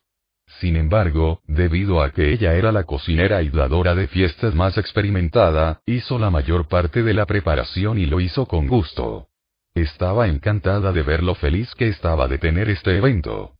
Sin 0.58 0.74
embargo, 0.74 1.42
debido 1.46 2.02
a 2.02 2.10
que 2.10 2.32
ella 2.32 2.54
era 2.54 2.72
la 2.72 2.84
cocinera 2.84 3.40
y 3.42 3.50
dadora 3.50 3.94
de 3.94 4.08
fiestas 4.08 4.54
más 4.54 4.76
experimentada, 4.78 5.80
hizo 5.86 6.18
la 6.18 6.28
mayor 6.30 6.66
parte 6.66 7.04
de 7.04 7.14
la 7.14 7.24
preparación 7.24 7.98
y 7.98 8.06
lo 8.06 8.20
hizo 8.20 8.46
con 8.46 8.66
gusto. 8.66 9.28
Estaba 9.72 10.26
encantada 10.26 10.92
de 10.92 11.02
ver 11.02 11.22
lo 11.22 11.36
feliz 11.36 11.72
que 11.76 11.86
estaba 11.86 12.26
de 12.26 12.38
tener 12.38 12.68
este 12.68 12.96
evento. 12.96 13.54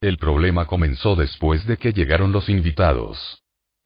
El 0.00 0.18
problema 0.18 0.66
comenzó 0.66 1.16
después 1.16 1.66
de 1.66 1.78
que 1.78 1.92
llegaron 1.92 2.30
los 2.30 2.48
invitados. 2.48 3.42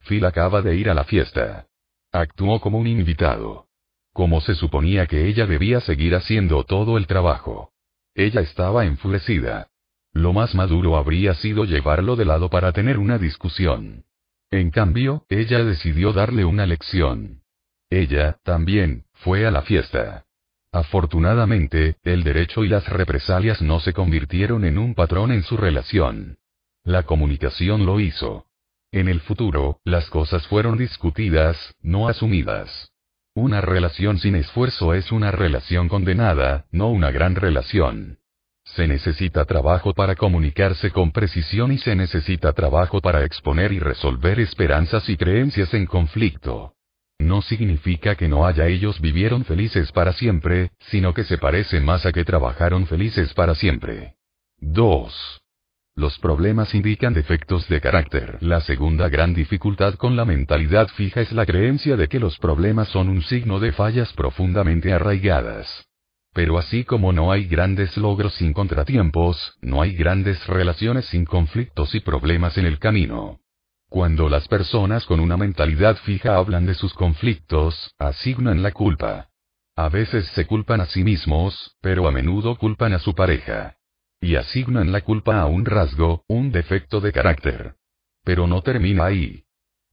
Phil 0.07 0.23
acaba 0.25 0.61
de 0.61 0.75
ir 0.75 0.87
a 0.89 0.93
la 0.93 1.03
fiesta. 1.03 1.65
Actuó 2.11 2.59
como 2.59 2.77
un 2.77 2.85
invitado. 2.85 3.70
Como 4.13 4.41
se 4.41 4.55
suponía 4.55 5.07
que 5.07 5.27
ella 5.27 5.45
debía 5.45 5.79
seguir 5.79 6.15
haciendo 6.15 6.63
todo 6.63 6.97
el 6.97 7.07
trabajo. 7.07 7.71
Ella 8.13 8.41
estaba 8.41 8.85
enfurecida. 8.85 9.69
Lo 10.13 10.33
más 10.33 10.53
maduro 10.53 10.97
habría 10.97 11.33
sido 11.35 11.63
llevarlo 11.63 12.15
de 12.17 12.25
lado 12.25 12.49
para 12.49 12.73
tener 12.73 12.97
una 12.97 13.17
discusión. 13.17 14.03
En 14.49 14.69
cambio, 14.69 15.25
ella 15.29 15.63
decidió 15.63 16.11
darle 16.11 16.43
una 16.43 16.65
lección. 16.65 17.43
Ella, 17.89 18.37
también, 18.43 19.05
fue 19.13 19.45
a 19.45 19.51
la 19.51 19.61
fiesta. 19.61 20.25
Afortunadamente, 20.73 21.97
el 22.03 22.23
derecho 22.23 22.65
y 22.65 22.67
las 22.67 22.87
represalias 22.87 23.61
no 23.61 23.79
se 23.79 23.93
convirtieron 23.93 24.65
en 24.65 24.77
un 24.77 24.93
patrón 24.93 25.31
en 25.31 25.43
su 25.43 25.55
relación. 25.55 26.37
La 26.83 27.03
comunicación 27.03 27.85
lo 27.85 27.99
hizo. 27.99 28.47
En 28.91 29.07
el 29.07 29.21
futuro, 29.21 29.79
las 29.85 30.09
cosas 30.09 30.45
fueron 30.47 30.77
discutidas, 30.77 31.75
no 31.81 32.09
asumidas. 32.09 32.90
Una 33.33 33.61
relación 33.61 34.19
sin 34.19 34.35
esfuerzo 34.35 34.93
es 34.93 35.09
una 35.09 35.31
relación 35.31 35.87
condenada, 35.87 36.65
no 36.71 36.89
una 36.89 37.11
gran 37.11 37.35
relación. 37.35 38.17
Se 38.65 38.89
necesita 38.89 39.45
trabajo 39.45 39.93
para 39.93 40.15
comunicarse 40.15 40.91
con 40.91 41.13
precisión 41.13 41.71
y 41.71 41.77
se 41.77 41.95
necesita 41.95 42.51
trabajo 42.51 42.99
para 42.99 43.23
exponer 43.23 43.71
y 43.71 43.79
resolver 43.79 44.37
esperanzas 44.41 45.07
y 45.07 45.15
creencias 45.15 45.73
en 45.73 45.85
conflicto. 45.85 46.73
No 47.19 47.41
significa 47.41 48.15
que 48.15 48.27
no 48.27 48.45
haya 48.45 48.67
ellos 48.67 48.99
vivieron 48.99 49.45
felices 49.45 49.93
para 49.93 50.11
siempre, 50.11 50.71
sino 50.89 51.13
que 51.13 51.23
se 51.23 51.37
parece 51.37 51.79
más 51.79 52.05
a 52.05 52.11
que 52.11 52.25
trabajaron 52.25 52.85
felices 52.85 53.33
para 53.33 53.55
siempre. 53.55 54.15
2. 54.57 55.40
Los 56.01 56.17
problemas 56.17 56.73
indican 56.73 57.13
defectos 57.13 57.67
de 57.67 57.79
carácter. 57.79 58.39
La 58.41 58.59
segunda 58.61 59.07
gran 59.07 59.35
dificultad 59.35 59.93
con 59.93 60.15
la 60.15 60.25
mentalidad 60.25 60.87
fija 60.87 61.21
es 61.21 61.31
la 61.31 61.45
creencia 61.45 61.95
de 61.95 62.07
que 62.07 62.19
los 62.19 62.39
problemas 62.39 62.87
son 62.87 63.07
un 63.07 63.21
signo 63.21 63.59
de 63.59 63.71
fallas 63.71 64.11
profundamente 64.13 64.93
arraigadas. 64.93 65.85
Pero 66.33 66.57
así 66.57 66.85
como 66.85 67.13
no 67.13 67.31
hay 67.31 67.45
grandes 67.45 67.97
logros 67.97 68.33
sin 68.33 68.51
contratiempos, 68.51 69.59
no 69.61 69.83
hay 69.83 69.93
grandes 69.93 70.43
relaciones 70.47 71.05
sin 71.05 71.23
conflictos 71.23 71.93
y 71.93 71.99
problemas 71.99 72.57
en 72.57 72.65
el 72.65 72.79
camino. 72.79 73.37
Cuando 73.87 74.27
las 74.27 74.47
personas 74.47 75.05
con 75.05 75.19
una 75.19 75.37
mentalidad 75.37 75.97
fija 75.97 76.35
hablan 76.35 76.65
de 76.65 76.73
sus 76.73 76.95
conflictos, 76.95 77.93
asignan 77.99 78.63
la 78.63 78.71
culpa. 78.71 79.27
A 79.75 79.87
veces 79.89 80.25
se 80.29 80.47
culpan 80.47 80.81
a 80.81 80.87
sí 80.87 81.03
mismos, 81.03 81.77
pero 81.79 82.07
a 82.07 82.11
menudo 82.11 82.55
culpan 82.55 82.93
a 82.93 82.97
su 82.97 83.13
pareja 83.13 83.75
y 84.21 84.35
asignan 84.35 84.91
la 84.91 85.01
culpa 85.01 85.41
a 85.41 85.47
un 85.47 85.65
rasgo, 85.65 86.23
un 86.27 86.51
defecto 86.51 87.01
de 87.01 87.11
carácter. 87.11 87.73
Pero 88.23 88.45
no 88.45 88.61
termina 88.61 89.05
ahí. 89.05 89.43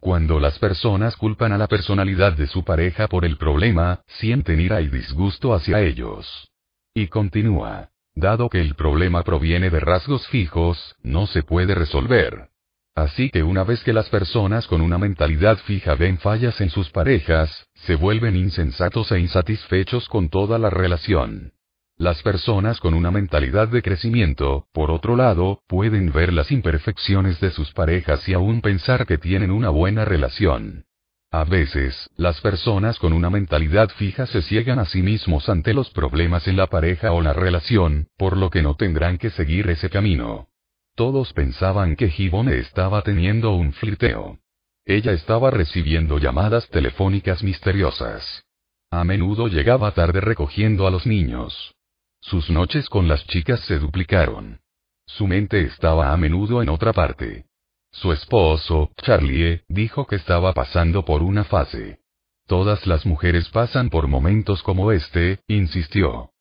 Cuando 0.01 0.39
las 0.39 0.59
personas 0.59 1.17
culpan 1.17 1.53
a 1.53 1.59
la 1.59 1.67
personalidad 1.67 2.35
de 2.35 2.47
su 2.47 2.63
pareja 2.63 3.09
por 3.09 3.25
el 3.25 3.39
problema, 3.39 4.03
sienten 4.07 4.61
ira 4.61 4.81
y 4.83 4.89
disgusto 4.89 5.55
hacia 5.55 5.81
ellos. 5.81 6.51
Y 6.95 7.09
continúa. 7.09 7.89
Dado 8.15 8.49
que 8.49 8.61
el 8.61 8.75
problema 8.75 9.23
proviene 9.25 9.71
de 9.71 9.81
rasgos 9.81 10.27
fijos, 10.29 10.97
no 11.03 11.27
se 11.27 11.43
puede 11.43 11.75
resolver. 11.75 12.49
Así 12.95 13.31
que 13.31 13.45
una 13.45 13.65
vez 13.65 13.83
que 13.83 13.93
las 13.93 14.09
personas 14.09 14.67
con 14.67 14.81
una 14.83 14.99
mentalidad 14.99 15.57
fija 15.59 15.95
ven 15.95 16.19
fallas 16.19 16.61
en 16.61 16.69
sus 16.69 16.91
parejas, 16.91 17.69
se 17.87 17.95
vuelven 17.95 18.37
insensatos 18.37 19.11
e 19.13 19.21
insatisfechos 19.21 20.09
con 20.09 20.29
toda 20.29 20.59
la 20.59 20.69
relación. 20.69 21.53
Las 21.99 22.23
personas 22.23 22.79
con 22.79 22.95
una 22.95 23.11
mentalidad 23.11 23.67
de 23.67 23.83
crecimiento, 23.83 24.69
por 24.73 24.93
otro 24.93 25.17
lado, 25.17 25.65
pueden 25.67 26.13
ver 26.13 26.33
las 26.33 26.53
imperfecciones 26.53 27.41
de 27.41 27.51
sus 27.51 27.73
parejas 27.73 28.29
y 28.29 28.35
aún 28.35 28.61
pensar 28.61 29.05
que 29.05 29.19
tienen 29.19 29.51
una 29.51 29.71
buena 29.71 30.05
relación. 30.05 30.85
A 31.33 31.43
veces, 31.43 32.09
las 32.17 32.41
personas 32.41 33.01
con 33.01 33.13
una 33.13 33.31
mentalidad 33.31 33.89
fija 33.89 34.27
se 34.27 34.43
ciegan 34.43 34.79
a 34.79 34.85
sí 34.85 35.03
mismos 35.03 35.49
ante 35.49 35.75
los 35.75 35.91
problemas 35.91 36.47
en 36.47 36.57
la 36.57 36.69
pareja 36.69 37.11
o 37.11 37.21
la 37.21 37.33
relación, 37.33 38.07
por 38.17 38.37
lo 38.37 38.49
que 38.49 38.63
no 38.63 38.77
tendrán 38.77 39.19
que 39.19 39.31
seguir 39.31 39.69
ese 39.69 39.91
camino. 39.91 40.47
Todos 40.95 41.33
pensaban 41.33 41.97
que 41.97 42.11
Gibone 42.11 42.59
estaba 42.59 43.03
teniendo 43.03 43.57
un 43.57 43.73
flirteo. 43.73 44.39
Ella 44.85 45.11
estaba 45.11 45.51
recibiendo 45.51 46.19
llamadas 46.19 46.69
telefónicas 46.69 47.43
misteriosas. 47.43 48.45
A 48.89 49.03
menudo 49.03 49.49
llegaba 49.49 49.91
tarde 49.91 50.21
recogiendo 50.21 50.87
a 50.87 50.93
los 50.93 51.05
niños. 51.05 51.75
Sus 52.21 52.51
noches 52.51 52.89
con 52.89 53.09
las 53.09 53.27
chicas 53.27 53.61
se 53.61 53.79
duplicaron. 53.79 54.61
Su 55.07 55.27
mente 55.27 55.61
estaba 55.63 56.13
a 56.13 56.17
menudo 56.17 56.63
en 56.63 56.69
otra 56.69 56.93
parte. 56.93 57.47
Su 57.91 58.13
esposo, 58.13 58.91
Charlie, 58.97 59.63
dijo 59.69 60.07
que 60.07 60.17
estaba 60.17 60.53
pasando 60.53 61.05
por 61.05 61.23
una 61.23 61.45
fase. 61.45 62.01
Todas 62.47 62.87
las 62.87 63.07
mujeres 63.07 63.49
pasan 63.49 63.89
por 63.89 64.09
momentos 64.09 64.63
como 64.63 64.93
este, 64.93 65.41
insistió. 65.49 66.33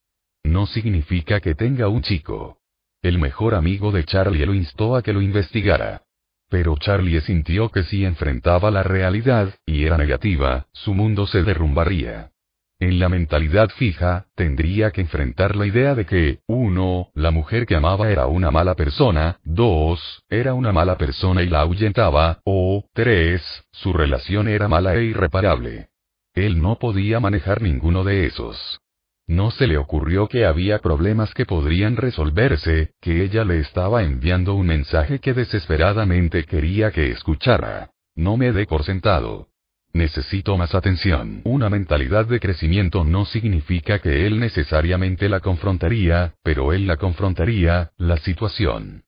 No 0.44 0.66
significa 0.66 1.40
que 1.40 1.56
tenga 1.56 1.88
un 1.88 2.02
chico. 2.02 2.60
El 3.02 3.20
mejor 3.20 3.56
amigo 3.56 3.92
de 3.92 4.04
Charlie 4.04 4.46
lo 4.46 4.54
instó 4.54 4.96
a 4.96 5.02
que 5.02 5.14
lo 5.14 5.22
investigara. 5.22 6.04
Pero 6.50 6.78
Charlie 6.78 7.22
sintió 7.22 7.70
que 7.70 7.84
si 7.84 8.06
enfrentaba 8.06 8.72
la 8.72 8.84
realidad, 8.84 9.54
y 9.66 9.84
era 9.84 9.98
negativa, 9.98 10.68
su 10.72 10.94
mundo 10.94 11.28
se 11.28 11.44
derrumbaría. 11.44 12.32
En 12.80 13.00
la 13.00 13.10
mentalidad 13.10 13.70
fija, 13.70 14.28
tendría 14.36 14.92
que 14.92 15.02
enfrentar 15.02 15.56
la 15.56 15.66
idea 15.66 15.96
de 15.96 16.06
que, 16.06 16.42
1. 16.48 17.10
La 17.16 17.32
mujer 17.32 17.66
que 17.66 17.76
amaba 17.76 18.12
era 18.12 18.28
una 18.28 18.52
mala 18.52 18.76
persona, 18.76 19.40
2. 19.46 20.26
Era 20.30 20.54
una 20.54 20.72
mala 20.72 20.96
persona 20.96 21.42
y 21.42 21.50
la 21.50 21.62
ahuyentaba, 21.62 22.40
o 22.44 22.86
3. 22.94 23.42
Su 23.72 23.94
relación 23.94 24.48
era 24.48 24.68
mala 24.68 24.96
e 24.96 25.06
irreparable. 25.06 25.88
Él 26.36 26.62
no 26.62 26.76
podía 26.76 27.20
manejar 27.20 27.64
ninguno 27.64 28.04
de 28.04 28.28
esos. 28.28 28.80
No 29.26 29.50
se 29.50 29.66
le 29.66 29.78
ocurrió 29.78 30.28
que 30.28 30.46
había 30.46 30.78
problemas 30.78 31.34
que 31.34 31.48
podrían 31.48 31.98
resolverse, 31.98 32.92
que 33.02 33.24
ella 33.24 33.44
le 33.44 33.60
estaba 33.60 34.04
enviando 34.04 34.54
un 34.54 34.68
mensaje 34.68 35.18
que 35.18 35.34
desesperadamente 35.34 36.44
quería 36.44 36.92
que 36.92 37.10
escuchara. 37.10 37.90
No 38.16 38.38
me 38.38 38.52
dé 38.52 38.68
por 38.68 38.84
sentado. 38.84 39.50
Necesito 39.94 40.58
más 40.58 40.76
atención. 40.76 41.42
Una 41.44 41.70
mentalidad 41.70 42.26
de 42.26 42.40
crecimiento 42.40 43.04
no 43.04 43.26
significa 43.26 44.00
que 44.00 44.28
él 44.28 44.40
necesariamente 44.40 45.30
la 45.30 45.40
confrontaría, 45.40 46.36
pero 46.44 46.74
él 46.74 46.88
la 46.88 46.98
confrontaría, 46.98 47.92
la 47.98 48.18
situación. 48.18 49.04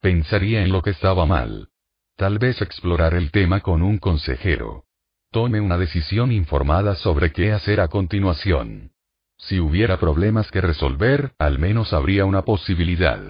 Pensaría 0.00 0.62
en 0.62 0.70
lo 0.70 0.82
que 0.82 0.90
estaba 0.90 1.26
mal. 1.26 1.68
Tal 2.16 2.38
vez 2.38 2.62
explorar 2.62 3.14
el 3.14 3.30
tema 3.30 3.60
con 3.60 3.82
un 3.82 3.98
consejero. 3.98 4.84
Tome 5.30 5.60
una 5.60 5.76
decisión 5.76 6.32
informada 6.32 6.94
sobre 6.94 7.32
qué 7.32 7.52
hacer 7.52 7.80
a 7.80 7.88
continuación. 7.88 8.92
Si 9.38 9.60
hubiera 9.60 9.98
problemas 9.98 10.50
que 10.50 10.60
resolver, 10.60 11.32
al 11.38 11.58
menos 11.58 11.92
habría 11.92 12.24
una 12.24 12.42
posibilidad. 12.42 13.20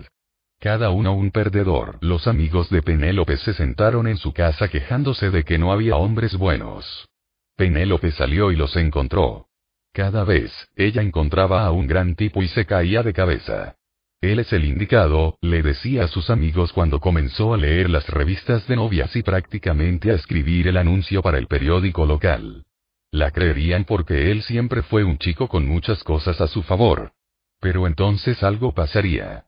Cada 0.60 0.90
uno 0.90 1.14
un 1.14 1.30
perdedor. 1.30 1.98
Los 2.00 2.26
amigos 2.26 2.68
de 2.68 2.82
Penélope 2.82 3.36
se 3.36 3.54
sentaron 3.54 4.08
en 4.08 4.16
su 4.16 4.32
casa 4.32 4.66
quejándose 4.66 5.30
de 5.30 5.44
que 5.44 5.56
no 5.56 5.72
había 5.72 5.94
hombres 5.94 6.36
buenos. 6.36 7.08
Penélope 7.56 8.10
salió 8.10 8.50
y 8.50 8.56
los 8.56 8.74
encontró. 8.74 9.46
Cada 9.92 10.24
vez, 10.24 10.52
ella 10.74 11.00
encontraba 11.02 11.64
a 11.64 11.70
un 11.70 11.86
gran 11.86 12.16
tipo 12.16 12.42
y 12.42 12.48
se 12.48 12.66
caía 12.66 13.04
de 13.04 13.12
cabeza. 13.12 13.76
Él 14.20 14.40
es 14.40 14.52
el 14.52 14.64
indicado, 14.64 15.38
le 15.40 15.62
decía 15.62 16.04
a 16.04 16.08
sus 16.08 16.28
amigos 16.28 16.72
cuando 16.72 16.98
comenzó 16.98 17.54
a 17.54 17.56
leer 17.56 17.88
las 17.88 18.08
revistas 18.08 18.66
de 18.66 18.74
novias 18.74 19.14
y 19.14 19.22
prácticamente 19.22 20.10
a 20.10 20.14
escribir 20.14 20.66
el 20.66 20.76
anuncio 20.76 21.22
para 21.22 21.38
el 21.38 21.46
periódico 21.46 22.04
local. 22.04 22.64
La 23.12 23.30
creerían 23.30 23.84
porque 23.84 24.32
él 24.32 24.42
siempre 24.42 24.82
fue 24.82 25.04
un 25.04 25.18
chico 25.18 25.46
con 25.46 25.66
muchas 25.66 26.02
cosas 26.02 26.40
a 26.40 26.48
su 26.48 26.64
favor. 26.64 27.12
Pero 27.60 27.86
entonces 27.86 28.42
algo 28.42 28.72
pasaría. 28.72 29.47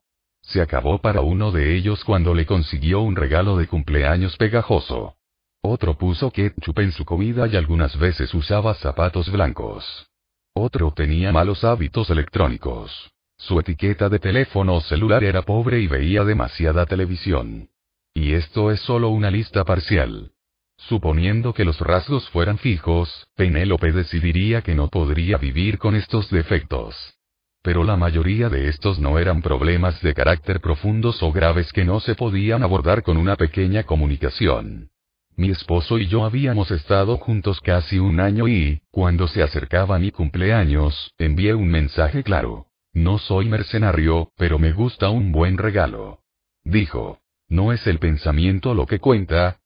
Se 0.51 0.61
acabó 0.61 0.99
para 0.99 1.21
uno 1.21 1.53
de 1.53 1.77
ellos 1.77 2.03
cuando 2.05 2.35
le 2.35 2.45
consiguió 2.45 3.03
un 3.03 3.15
regalo 3.15 3.57
de 3.57 3.69
cumpleaños 3.69 4.37
pegajoso. 4.37 5.15
Otro 5.63 5.97
puso 5.97 6.33
ketchup 6.33 6.81
en 6.81 6.91
su 6.91 7.05
comida 7.05 7.47
y 7.47 7.55
algunas 7.55 7.97
veces 7.97 8.35
usaba 8.35 8.75
zapatos 8.75 9.31
blancos. 9.31 10.09
Otro 10.53 10.91
tenía 10.91 11.31
malos 11.31 11.63
hábitos 11.63 12.11
electrónicos. 12.11 13.13
Su 13.37 13.61
etiqueta 13.61 14.09
de 14.09 14.19
teléfono 14.19 14.81
celular 14.81 15.23
era 15.23 15.43
pobre 15.43 15.79
y 15.81 15.87
veía 15.87 16.25
demasiada 16.25 16.85
televisión. 16.85 17.69
Y 18.13 18.33
esto 18.33 18.73
es 18.73 18.81
solo 18.81 19.11
una 19.11 19.31
lista 19.31 19.65
parcial. 19.65 20.33
Suponiendo 20.79 21.55
que 21.55 21.65
los 21.65 21.79
rasgos 21.79 22.29
fueran 22.31 22.59
fijos, 22.59 23.29
Penélope 23.37 23.93
decidiría 23.93 24.63
que 24.63 24.75
no 24.75 24.89
podría 24.89 25.39
vivir 25.39 25.79
con 25.79 25.95
estos 25.95 26.29
defectos. 26.29 27.20
Pero 27.63 27.85
la 27.85 27.97
mayoría 27.97 28.49
de 28.49 28.69
estos 28.69 28.99
no 28.99 29.19
eran 29.19 29.43
problemas 29.43 30.01
de 30.01 30.15
carácter 30.15 30.61
profundos 30.61 31.23
o 31.23 31.31
graves 31.31 31.73
que 31.73 31.85
no 31.85 32.01
se 32.01 32.15
podían 32.15 32.63
abordar 32.63 33.03
con 33.03 33.17
una 33.17 33.37
pequeña 33.37 33.83
comunicación. 33.83 34.91
Mi 35.37 35.51
esposo 35.51 35.99
y 35.99 36.07
yo 36.07 36.25
habíamos 36.25 36.71
estado 36.71 37.17
juntos 37.17 37.61
casi 37.61 37.99
un 37.99 38.21
año 38.21 38.49
y, 38.49 38.83
cuando 38.91 39.29
se 39.29 39.43
acercaba 39.43 39.99
mi 39.99 40.11
cumpleaños, 40.11 41.15
envié 41.19 41.55
un 41.55 41.69
mensaje 41.69 42.23
claro. 42.23 42.67
No 42.93 43.19
soy 43.19 43.49
mercenario, 43.49 44.33
pero 44.37 44.59
me 44.59 44.73
gusta 44.73 45.11
un 45.11 45.33
buen 45.33 45.59
regalo. 45.59 46.21
Dijo. 46.65 47.19
¿No 47.49 47.73
es 47.73 47.85
el 47.89 47.99
pensamiento 47.99 48.75
lo 48.75 48.87
que 48.87 49.01
cuenta? 49.01 49.61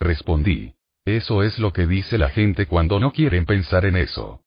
Respondí. 0.00 0.74
Eso 1.04 1.42
es 1.42 1.58
lo 1.58 1.72
que 1.72 1.86
dice 1.86 2.16
la 2.16 2.30
gente 2.30 2.66
cuando 2.66 2.98
no 2.98 3.12
quieren 3.12 3.44
pensar 3.44 3.84
en 3.84 3.96
eso. 3.96 4.40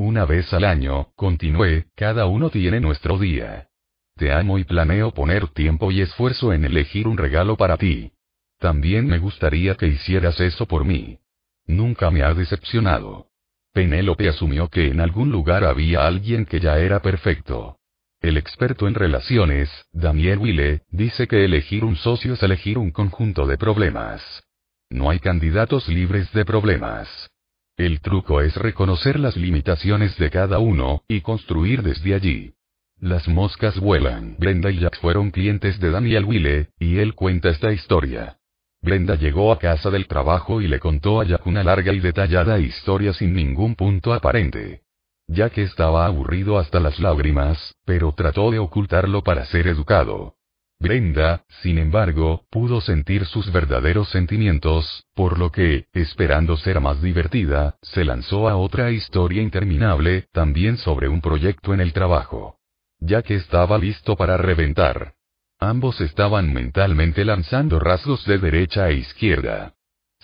Una 0.00 0.24
vez 0.26 0.52
al 0.52 0.62
año, 0.62 1.08
continué, 1.16 1.86
cada 1.96 2.26
uno 2.26 2.50
tiene 2.50 2.78
nuestro 2.78 3.18
día. 3.18 3.66
Te 4.14 4.30
amo 4.30 4.56
y 4.56 4.62
planeo 4.62 5.12
poner 5.12 5.48
tiempo 5.48 5.90
y 5.90 6.02
esfuerzo 6.02 6.52
en 6.52 6.64
elegir 6.64 7.08
un 7.08 7.18
regalo 7.18 7.56
para 7.56 7.76
ti. 7.76 8.12
También 8.60 9.08
me 9.08 9.18
gustaría 9.18 9.74
que 9.74 9.88
hicieras 9.88 10.38
eso 10.38 10.66
por 10.66 10.84
mí. 10.84 11.18
Nunca 11.66 12.12
me 12.12 12.22
ha 12.22 12.32
decepcionado. 12.32 13.26
Penélope 13.72 14.28
asumió 14.28 14.68
que 14.68 14.86
en 14.86 15.00
algún 15.00 15.32
lugar 15.32 15.64
había 15.64 16.06
alguien 16.06 16.46
que 16.46 16.60
ya 16.60 16.78
era 16.78 17.02
perfecto. 17.02 17.80
El 18.20 18.36
experto 18.36 18.86
en 18.86 18.94
relaciones, 18.94 19.68
Daniel 19.90 20.38
Wille, 20.38 20.82
dice 20.90 21.26
que 21.26 21.44
elegir 21.44 21.84
un 21.84 21.96
socio 21.96 22.34
es 22.34 22.42
elegir 22.44 22.78
un 22.78 22.92
conjunto 22.92 23.48
de 23.48 23.58
problemas. 23.58 24.44
No 24.90 25.10
hay 25.10 25.18
candidatos 25.18 25.88
libres 25.88 26.32
de 26.32 26.44
problemas. 26.44 27.32
El 27.78 28.00
truco 28.00 28.40
es 28.40 28.56
reconocer 28.56 29.20
las 29.20 29.36
limitaciones 29.36 30.16
de 30.18 30.30
cada 30.30 30.58
uno, 30.58 31.04
y 31.06 31.20
construir 31.20 31.84
desde 31.84 32.12
allí. 32.12 32.54
Las 32.98 33.28
moscas 33.28 33.78
vuelan. 33.78 34.34
Brenda 34.36 34.72
y 34.72 34.80
Jack 34.80 34.98
fueron 35.00 35.30
clientes 35.30 35.78
de 35.78 35.92
Daniel 35.92 36.24
Wille, 36.24 36.70
y 36.80 36.98
él 36.98 37.14
cuenta 37.14 37.50
esta 37.50 37.72
historia. 37.72 38.38
Brenda 38.82 39.14
llegó 39.14 39.52
a 39.52 39.60
casa 39.60 39.90
del 39.90 40.08
trabajo 40.08 40.60
y 40.60 40.66
le 40.66 40.80
contó 40.80 41.20
a 41.20 41.24
Jack 41.24 41.46
una 41.46 41.62
larga 41.62 41.92
y 41.92 42.00
detallada 42.00 42.58
historia 42.58 43.12
sin 43.12 43.32
ningún 43.32 43.76
punto 43.76 44.12
aparente. 44.12 44.82
Jack 45.28 45.58
estaba 45.58 46.04
aburrido 46.04 46.58
hasta 46.58 46.80
las 46.80 46.98
lágrimas, 46.98 47.76
pero 47.84 48.12
trató 48.12 48.50
de 48.50 48.58
ocultarlo 48.58 49.22
para 49.22 49.44
ser 49.44 49.68
educado. 49.68 50.37
Brenda, 50.80 51.44
sin 51.62 51.76
embargo, 51.76 52.44
pudo 52.50 52.80
sentir 52.80 53.26
sus 53.26 53.50
verdaderos 53.52 54.10
sentimientos, 54.10 55.04
por 55.12 55.36
lo 55.36 55.50
que, 55.50 55.86
esperando 55.92 56.56
ser 56.56 56.80
más 56.80 57.02
divertida, 57.02 57.76
se 57.82 58.04
lanzó 58.04 58.48
a 58.48 58.56
otra 58.56 58.92
historia 58.92 59.42
interminable, 59.42 60.28
también 60.32 60.76
sobre 60.76 61.08
un 61.08 61.20
proyecto 61.20 61.74
en 61.74 61.80
el 61.80 61.92
trabajo. 61.92 62.58
Ya 63.00 63.22
que 63.22 63.34
estaba 63.34 63.76
listo 63.76 64.14
para 64.14 64.36
reventar. 64.36 65.14
Ambos 65.58 66.00
estaban 66.00 66.52
mentalmente 66.52 67.24
lanzando 67.24 67.80
rasgos 67.80 68.24
de 68.24 68.38
derecha 68.38 68.84
a 68.84 68.92
izquierda. 68.92 69.74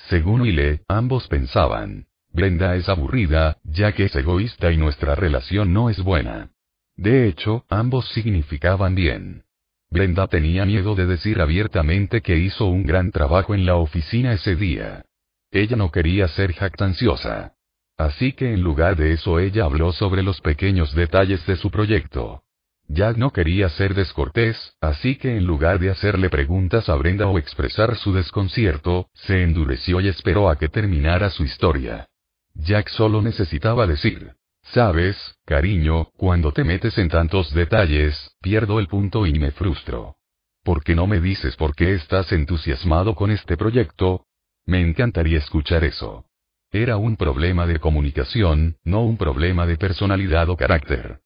Según 0.08 0.47
Ile, 0.47 0.83
ambos 0.87 1.26
pensaban, 1.26 2.06
Brenda 2.33 2.76
es 2.76 2.88
aburrida, 2.88 3.58
ya 3.65 3.92
que 3.92 4.04
es 4.04 4.15
egoísta 4.15 4.70
y 4.70 4.76
nuestra 4.76 5.17
relación 5.17 5.72
no 5.72 5.90
es 5.90 6.01
buena. 6.01 6.51
De 6.97 7.26
hecho, 7.26 7.65
ambos 7.69 8.08
significaban 8.10 8.94
bien. 8.94 9.44
Brenda 9.94 10.26
tenía 10.26 10.66
miedo 10.66 10.96
de 10.96 11.06
decir 11.06 11.40
abiertamente 11.40 12.20
que 12.20 12.36
hizo 12.36 12.66
un 12.66 12.82
gran 12.82 13.12
trabajo 13.12 13.54
en 13.54 13.64
la 13.64 13.76
oficina 13.76 14.32
ese 14.32 14.56
día. 14.56 15.04
Ella 15.52 15.76
no 15.76 15.92
quería 15.92 16.26
ser 16.26 16.52
jactanciosa. 16.52 17.52
Así 17.96 18.32
que 18.32 18.52
en 18.52 18.60
lugar 18.60 18.96
de 18.96 19.12
eso 19.12 19.38
ella 19.38 19.66
habló 19.66 19.92
sobre 19.92 20.24
los 20.24 20.40
pequeños 20.40 20.92
detalles 20.96 21.46
de 21.46 21.54
su 21.54 21.70
proyecto. 21.70 22.42
Jack 22.88 23.16
no 23.18 23.30
quería 23.30 23.68
ser 23.68 23.94
descortés, 23.94 24.56
así 24.80 25.14
que 25.14 25.36
en 25.36 25.44
lugar 25.44 25.78
de 25.78 25.90
hacerle 25.90 26.28
preguntas 26.28 26.88
a 26.88 26.96
Brenda 26.96 27.28
o 27.28 27.38
expresar 27.38 27.94
su 27.94 28.12
desconcierto, 28.12 29.06
se 29.14 29.44
endureció 29.44 30.00
y 30.00 30.08
esperó 30.08 30.50
a 30.50 30.56
que 30.56 30.68
terminara 30.68 31.30
su 31.30 31.44
historia. 31.44 32.08
Jack 32.54 32.88
solo 32.88 33.22
necesitaba 33.22 33.86
decir, 33.86 34.32
Sabes, 34.72 35.16
cariño, 35.44 36.06
cuando 36.16 36.52
te 36.52 36.64
metes 36.64 36.97
en 36.98 37.08
tantos 37.08 37.52
detalles, 37.52 38.34
pierdo 38.40 38.80
el 38.80 38.88
punto 38.88 39.26
y 39.26 39.38
me 39.38 39.50
frustro. 39.50 40.16
¿Por 40.62 40.82
qué 40.82 40.94
no 40.94 41.06
me 41.06 41.20
dices 41.20 41.56
por 41.56 41.74
qué 41.74 41.94
estás 41.94 42.32
entusiasmado 42.32 43.14
con 43.14 43.30
este 43.30 43.56
proyecto? 43.56 44.24
Me 44.64 44.80
encantaría 44.80 45.38
escuchar 45.38 45.84
eso. 45.84 46.24
Era 46.72 46.97
un 46.97 47.16
problema 47.16 47.66
de 47.66 47.78
comunicación, 47.78 48.78
no 48.82 49.02
un 49.02 49.18
problema 49.18 49.66
de 49.66 49.76
personalidad 49.76 50.48
o 50.48 50.56
carácter. 50.56 51.20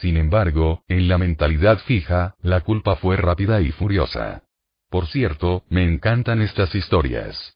Sin 0.00 0.16
embargo, 0.16 0.84
en 0.86 1.08
la 1.08 1.18
mentalidad 1.18 1.78
fija, 1.78 2.36
la 2.42 2.60
culpa 2.60 2.96
fue 2.96 3.16
rápida 3.16 3.60
y 3.62 3.72
furiosa. 3.72 4.44
Por 4.90 5.06
cierto, 5.06 5.64
me 5.70 5.84
encantan 5.84 6.42
estas 6.42 6.74
historias. 6.74 7.53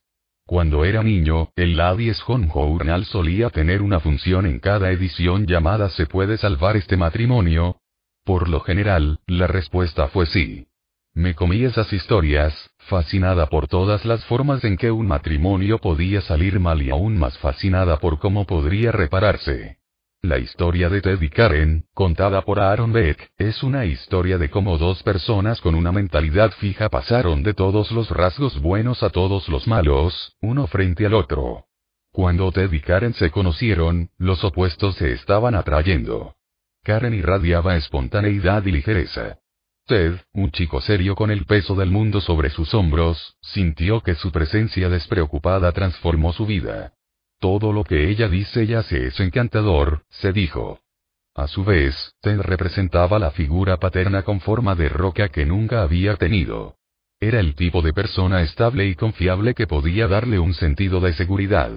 Cuando 0.48 0.86
era 0.86 1.02
niño, 1.02 1.50
el 1.56 1.76
Ladies 1.76 2.22
Home 2.26 2.48
Journal 2.48 3.04
solía 3.04 3.50
tener 3.50 3.82
una 3.82 4.00
función 4.00 4.46
en 4.46 4.60
cada 4.60 4.90
edición 4.90 5.46
llamada 5.46 5.90
¿Se 5.90 6.06
puede 6.06 6.38
salvar 6.38 6.74
este 6.78 6.96
matrimonio? 6.96 7.82
Por 8.24 8.48
lo 8.48 8.60
general, 8.60 9.20
la 9.26 9.46
respuesta 9.46 10.08
fue 10.08 10.24
sí. 10.24 10.66
Me 11.12 11.34
comí 11.34 11.64
esas 11.64 11.92
historias, 11.92 12.54
fascinada 12.78 13.50
por 13.50 13.68
todas 13.68 14.06
las 14.06 14.24
formas 14.24 14.64
en 14.64 14.78
que 14.78 14.90
un 14.90 15.06
matrimonio 15.06 15.80
podía 15.80 16.22
salir 16.22 16.58
mal 16.60 16.80
y 16.80 16.88
aún 16.88 17.18
más 17.18 17.36
fascinada 17.36 17.98
por 17.98 18.18
cómo 18.18 18.46
podría 18.46 18.90
repararse. 18.90 19.77
La 20.22 20.38
historia 20.38 20.88
de 20.88 21.00
Ted 21.00 21.22
y 21.22 21.28
Karen, 21.28 21.84
contada 21.94 22.42
por 22.42 22.58
Aaron 22.58 22.92
Beck, 22.92 23.30
es 23.38 23.62
una 23.62 23.84
historia 23.84 24.36
de 24.36 24.50
cómo 24.50 24.76
dos 24.76 25.00
personas 25.04 25.60
con 25.60 25.76
una 25.76 25.92
mentalidad 25.92 26.50
fija 26.58 26.88
pasaron 26.88 27.44
de 27.44 27.54
todos 27.54 27.92
los 27.92 28.10
rasgos 28.10 28.60
buenos 28.60 29.04
a 29.04 29.10
todos 29.10 29.48
los 29.48 29.68
malos, 29.68 30.36
uno 30.40 30.66
frente 30.66 31.06
al 31.06 31.14
otro. 31.14 31.66
Cuando 32.10 32.50
Ted 32.50 32.72
y 32.72 32.80
Karen 32.80 33.14
se 33.14 33.30
conocieron, 33.30 34.10
los 34.18 34.42
opuestos 34.42 34.96
se 34.96 35.12
estaban 35.12 35.54
atrayendo. 35.54 36.34
Karen 36.82 37.14
irradiaba 37.14 37.76
espontaneidad 37.76 38.66
y 38.66 38.72
ligereza. 38.72 39.38
Ted, 39.86 40.16
un 40.32 40.50
chico 40.50 40.80
serio 40.80 41.14
con 41.14 41.30
el 41.30 41.46
peso 41.46 41.76
del 41.76 41.92
mundo 41.92 42.20
sobre 42.20 42.50
sus 42.50 42.74
hombros, 42.74 43.36
sintió 43.40 44.00
que 44.00 44.16
su 44.16 44.32
presencia 44.32 44.88
despreocupada 44.88 45.70
transformó 45.70 46.32
su 46.32 46.44
vida. 46.44 46.97
Todo 47.40 47.72
lo 47.72 47.84
que 47.84 48.10
ella 48.10 48.28
dice 48.28 48.64
y 48.64 48.74
hace 48.74 49.06
es 49.06 49.20
encantador, 49.20 50.02
se 50.08 50.32
dijo. 50.32 50.80
A 51.34 51.46
su 51.46 51.64
vez, 51.64 52.14
Ted 52.20 52.40
representaba 52.40 53.20
la 53.20 53.30
figura 53.30 53.76
paterna 53.76 54.22
con 54.22 54.40
forma 54.40 54.74
de 54.74 54.88
roca 54.88 55.28
que 55.28 55.46
nunca 55.46 55.82
había 55.82 56.16
tenido. 56.16 56.74
Era 57.20 57.38
el 57.38 57.54
tipo 57.54 57.80
de 57.80 57.92
persona 57.92 58.42
estable 58.42 58.86
y 58.86 58.96
confiable 58.96 59.54
que 59.54 59.68
podía 59.68 60.08
darle 60.08 60.40
un 60.40 60.52
sentido 60.52 60.98
de 60.98 61.12
seguridad. 61.12 61.70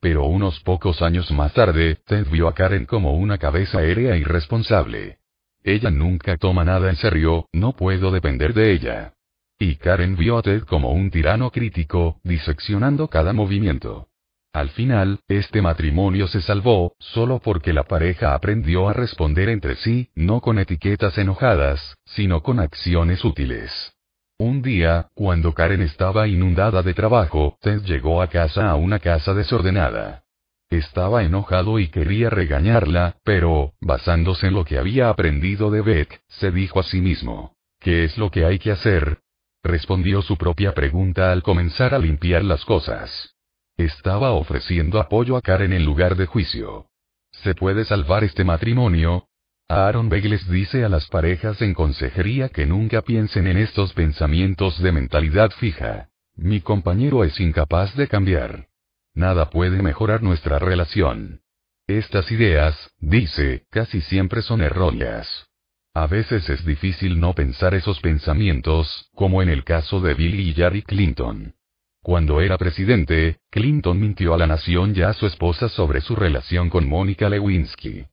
Pero 0.00 0.24
unos 0.24 0.58
pocos 0.60 1.00
años 1.00 1.30
más 1.30 1.54
tarde, 1.54 1.98
Ted 2.04 2.26
vio 2.28 2.48
a 2.48 2.54
Karen 2.54 2.86
como 2.86 3.14
una 3.14 3.38
cabeza 3.38 3.78
aérea 3.78 4.16
irresponsable. 4.16 5.18
Ella 5.62 5.90
nunca 5.90 6.36
toma 6.36 6.64
nada 6.64 6.90
en 6.90 6.96
serio, 6.96 7.46
no 7.52 7.72
puedo 7.74 8.10
depender 8.10 8.52
de 8.52 8.72
ella. 8.72 9.14
Y 9.60 9.76
Karen 9.76 10.16
vio 10.16 10.38
a 10.38 10.42
Ted 10.42 10.62
como 10.62 10.90
un 10.90 11.10
tirano 11.10 11.50
crítico, 11.50 12.20
diseccionando 12.24 13.06
cada 13.08 13.32
movimiento. 13.32 14.08
Al 14.52 14.70
final, 14.70 15.20
este 15.28 15.60
matrimonio 15.60 16.26
se 16.26 16.40
salvó, 16.40 16.94
solo 16.98 17.38
porque 17.38 17.72
la 17.72 17.84
pareja 17.84 18.34
aprendió 18.34 18.88
a 18.88 18.92
responder 18.92 19.48
entre 19.50 19.76
sí, 19.76 20.10
no 20.14 20.40
con 20.40 20.58
etiquetas 20.58 21.18
enojadas, 21.18 21.96
sino 22.04 22.42
con 22.42 22.58
acciones 22.58 23.24
útiles. 23.24 23.92
Un 24.38 24.62
día, 24.62 25.08
cuando 25.14 25.52
Karen 25.52 25.82
estaba 25.82 26.28
inundada 26.28 26.82
de 26.82 26.94
trabajo, 26.94 27.58
Ted 27.60 27.82
llegó 27.82 28.22
a 28.22 28.28
casa 28.28 28.70
a 28.70 28.76
una 28.76 29.00
casa 29.00 29.34
desordenada. 29.34 30.22
Estaba 30.70 31.24
enojado 31.24 31.78
y 31.78 31.88
quería 31.88 32.30
regañarla, 32.30 33.16
pero, 33.24 33.74
basándose 33.80 34.46
en 34.46 34.54
lo 34.54 34.64
que 34.64 34.78
había 34.78 35.08
aprendido 35.08 35.70
de 35.70 35.82
Beck, 35.82 36.20
se 36.28 36.50
dijo 36.52 36.78
a 36.78 36.84
sí 36.84 37.00
mismo, 37.00 37.56
¿qué 37.80 38.04
es 38.04 38.16
lo 38.16 38.30
que 38.30 38.44
hay 38.44 38.58
que 38.58 38.70
hacer? 38.70 39.18
Respondió 39.62 40.22
su 40.22 40.36
propia 40.36 40.72
pregunta 40.72 41.32
al 41.32 41.42
comenzar 41.42 41.94
a 41.94 41.98
limpiar 41.98 42.44
las 42.44 42.64
cosas. 42.64 43.37
Estaba 43.78 44.32
ofreciendo 44.32 44.98
apoyo 44.98 45.36
a 45.36 45.40
Karen 45.40 45.72
en 45.72 45.84
lugar 45.84 46.16
de 46.16 46.26
juicio. 46.26 46.86
¿Se 47.30 47.54
puede 47.54 47.84
salvar 47.84 48.24
este 48.24 48.42
matrimonio? 48.42 49.28
Aaron 49.68 50.08
Beck 50.08 50.24
les 50.24 50.48
dice 50.48 50.84
a 50.84 50.88
las 50.88 51.06
parejas 51.06 51.62
en 51.62 51.74
consejería 51.74 52.48
que 52.48 52.66
nunca 52.66 53.02
piensen 53.02 53.46
en 53.46 53.56
estos 53.56 53.92
pensamientos 53.92 54.82
de 54.82 54.90
mentalidad 54.90 55.52
fija. 55.52 56.08
Mi 56.34 56.60
compañero 56.60 57.22
es 57.22 57.38
incapaz 57.38 57.94
de 57.94 58.08
cambiar. 58.08 58.66
Nada 59.14 59.48
puede 59.48 59.80
mejorar 59.80 60.24
nuestra 60.24 60.58
relación. 60.58 61.42
Estas 61.86 62.32
ideas, 62.32 62.90
dice, 62.98 63.66
casi 63.70 64.00
siempre 64.00 64.42
son 64.42 64.60
erróneas. 64.60 65.46
A 65.94 66.08
veces 66.08 66.50
es 66.50 66.66
difícil 66.66 67.20
no 67.20 67.32
pensar 67.32 67.74
esos 67.74 68.00
pensamientos, 68.00 69.08
como 69.14 69.40
en 69.40 69.48
el 69.48 69.62
caso 69.62 70.00
de 70.00 70.14
Billy 70.14 70.50
y 70.50 70.54
Jerry 70.54 70.82
Clinton. 70.82 71.54
Cuando 72.02 72.40
era 72.40 72.56
presidente, 72.56 73.38
Clinton 73.50 74.00
mintió 74.00 74.34
a 74.34 74.38
la 74.38 74.46
nación 74.46 74.92
y 74.96 75.02
a 75.02 75.12
su 75.12 75.26
esposa 75.26 75.68
sobre 75.68 76.00
su 76.00 76.16
relación 76.16 76.70
con 76.70 76.88
Mónica 76.88 77.28
Lewinsky. 77.28 78.06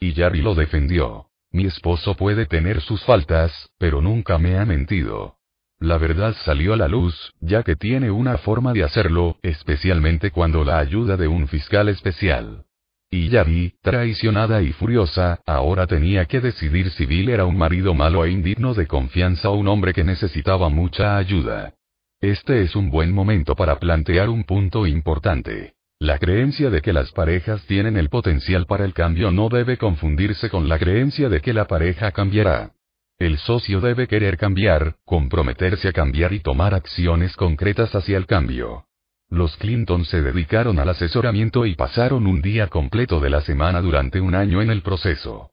Y 0.00 0.12
Jerry 0.12 0.40
lo 0.42 0.54
defendió. 0.54 1.26
Mi 1.50 1.66
esposo 1.66 2.14
puede 2.16 2.46
tener 2.46 2.80
sus 2.80 3.04
faltas, 3.04 3.70
pero 3.78 4.00
nunca 4.00 4.38
me 4.38 4.58
ha 4.58 4.64
mentido. 4.64 5.36
La 5.78 5.98
verdad 5.98 6.34
salió 6.44 6.74
a 6.74 6.76
la 6.76 6.88
luz, 6.88 7.34
ya 7.40 7.62
que 7.62 7.76
tiene 7.76 8.10
una 8.10 8.38
forma 8.38 8.72
de 8.72 8.84
hacerlo, 8.84 9.36
especialmente 9.42 10.30
cuando 10.30 10.64
la 10.64 10.78
ayuda 10.78 11.16
de 11.16 11.28
un 11.28 11.48
fiscal 11.48 11.88
especial. 11.88 12.64
Y 13.10 13.28
Yari, 13.28 13.74
traicionada 13.82 14.62
y 14.62 14.72
furiosa, 14.72 15.40
ahora 15.44 15.86
tenía 15.86 16.24
que 16.24 16.40
decidir 16.40 16.90
si 16.92 17.04
Bill 17.04 17.28
era 17.28 17.44
un 17.44 17.58
marido 17.58 17.92
malo 17.92 18.24
e 18.24 18.30
indigno 18.30 18.72
de 18.72 18.86
confianza 18.86 19.50
o 19.50 19.56
un 19.56 19.68
hombre 19.68 19.92
que 19.92 20.04
necesitaba 20.04 20.70
mucha 20.70 21.18
ayuda. 21.18 21.74
Este 22.22 22.62
es 22.62 22.76
un 22.76 22.88
buen 22.88 23.10
momento 23.12 23.56
para 23.56 23.80
plantear 23.80 24.28
un 24.28 24.44
punto 24.44 24.86
importante. 24.86 25.74
La 25.98 26.20
creencia 26.20 26.70
de 26.70 26.80
que 26.80 26.92
las 26.92 27.10
parejas 27.10 27.66
tienen 27.66 27.96
el 27.96 28.10
potencial 28.10 28.66
para 28.66 28.84
el 28.84 28.94
cambio 28.94 29.32
no 29.32 29.48
debe 29.48 29.76
confundirse 29.76 30.48
con 30.48 30.68
la 30.68 30.78
creencia 30.78 31.28
de 31.28 31.40
que 31.40 31.52
la 31.52 31.66
pareja 31.66 32.12
cambiará. 32.12 32.74
El 33.18 33.38
socio 33.38 33.80
debe 33.80 34.06
querer 34.06 34.36
cambiar, 34.36 34.98
comprometerse 35.04 35.88
a 35.88 35.92
cambiar 35.92 36.32
y 36.32 36.38
tomar 36.38 36.74
acciones 36.74 37.34
concretas 37.34 37.92
hacia 37.92 38.18
el 38.18 38.26
cambio. 38.26 38.86
Los 39.28 39.56
Clinton 39.56 40.04
se 40.04 40.22
dedicaron 40.22 40.78
al 40.78 40.90
asesoramiento 40.90 41.66
y 41.66 41.74
pasaron 41.74 42.28
un 42.28 42.40
día 42.40 42.68
completo 42.68 43.18
de 43.18 43.30
la 43.30 43.40
semana 43.40 43.80
durante 43.80 44.20
un 44.20 44.36
año 44.36 44.62
en 44.62 44.70
el 44.70 44.82
proceso. 44.82 45.51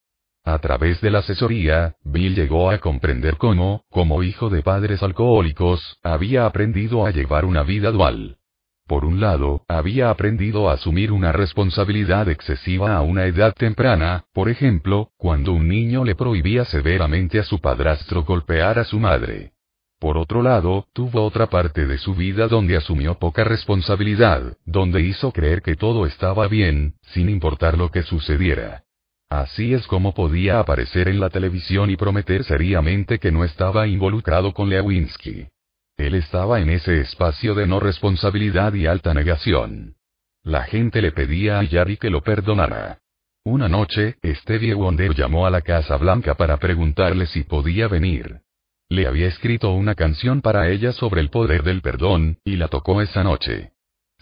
A 0.52 0.58
través 0.58 1.00
de 1.00 1.12
la 1.12 1.20
asesoría, 1.20 1.96
Bill 2.04 2.34
llegó 2.34 2.72
a 2.72 2.80
comprender 2.80 3.38
cómo, 3.38 3.84
como 3.92 4.24
hijo 4.24 4.50
de 4.50 4.64
padres 4.64 5.04
alcohólicos, 5.04 6.00
había 6.02 6.48
aprendido 6.48 7.06
a 7.06 7.12
llevar 7.12 7.46
una 7.46 7.62
vida 7.62 7.92
dual. 7.92 8.40
Por 8.88 9.06
un 9.06 9.20
lado, 9.20 9.64
había 9.68 10.10
aprendido 10.10 10.68
a 10.68 10.74
asumir 10.74 11.12
una 11.12 11.32
responsabilidad 11.32 12.28
excesiva 12.30 12.96
a 12.96 13.02
una 13.02 13.26
edad 13.26 13.54
temprana, 13.54 14.26
por 14.34 14.50
ejemplo, 14.50 15.12
cuando 15.18 15.54
un 15.54 15.68
niño 15.68 16.04
le 16.04 16.16
prohibía 16.16 16.66
severamente 16.66 17.38
a 17.38 17.44
su 17.44 17.60
padrastro 17.60 18.24
golpear 18.24 18.80
a 18.80 18.86
su 18.86 19.00
madre. 19.00 19.52
Por 20.00 20.18
otro 20.18 20.42
lado, 20.42 20.88
tuvo 20.94 21.24
otra 21.26 21.46
parte 21.46 21.86
de 21.86 22.00
su 22.00 22.16
vida 22.16 22.48
donde 22.48 22.76
asumió 22.76 23.20
poca 23.20 23.44
responsabilidad, 23.44 24.58
donde 24.66 25.02
hizo 25.02 25.32
creer 25.32 25.62
que 25.62 25.76
todo 25.76 26.08
estaba 26.08 26.48
bien, 26.48 26.96
sin 27.04 27.30
importar 27.30 27.78
lo 27.78 27.92
que 27.92 28.02
sucediera. 28.02 28.86
Así 29.30 29.76
es 29.76 29.86
como 29.86 30.16
podía 30.16 30.60
aparecer 30.60 31.08
en 31.08 31.20
la 31.20 31.30
televisión 31.30 31.92
y 31.92 31.96
prometer 31.96 32.44
seriamente 32.44 33.20
que 33.20 33.32
no 33.32 33.44
estaba 33.44 33.88
involucrado 33.88 34.54
con 34.54 34.70
Lewinsky. 34.70 35.48
Él 35.98 36.16
estaba 36.16 36.60
en 36.62 36.70
ese 36.70 37.02
espacio 37.02 37.54
de 37.54 37.68
no 37.68 37.80
responsabilidad 37.80 38.74
y 38.74 38.88
alta 38.88 39.14
negación. 39.14 39.96
La 40.44 40.64
gente 40.64 41.02
le 41.02 41.12
pedía 41.12 41.60
a 41.60 41.64
Yari 41.64 41.98
que 41.98 42.10
lo 42.10 42.22
perdonara. 42.22 43.00
Una 43.44 43.70
noche, 43.70 44.18
Stevie 44.24 44.74
Wonder 44.74 45.14
llamó 45.14 45.46
a 45.46 45.52
la 45.52 45.62
Casa 45.62 45.98
Blanca 45.98 46.36
para 46.36 46.58
preguntarle 46.58 47.28
si 47.28 47.44
podía 47.44 47.88
venir. 47.88 48.42
Le 48.90 49.06
había 49.06 49.28
escrito 49.28 49.72
una 49.74 49.94
canción 49.94 50.42
para 50.42 50.70
ella 50.70 50.92
sobre 50.92 51.22
el 51.22 51.30
poder 51.30 51.62
del 51.64 51.82
perdón, 51.82 52.40
y 52.44 52.56
la 52.56 52.68
tocó 52.68 53.02
esa 53.02 53.24
noche. 53.24 53.74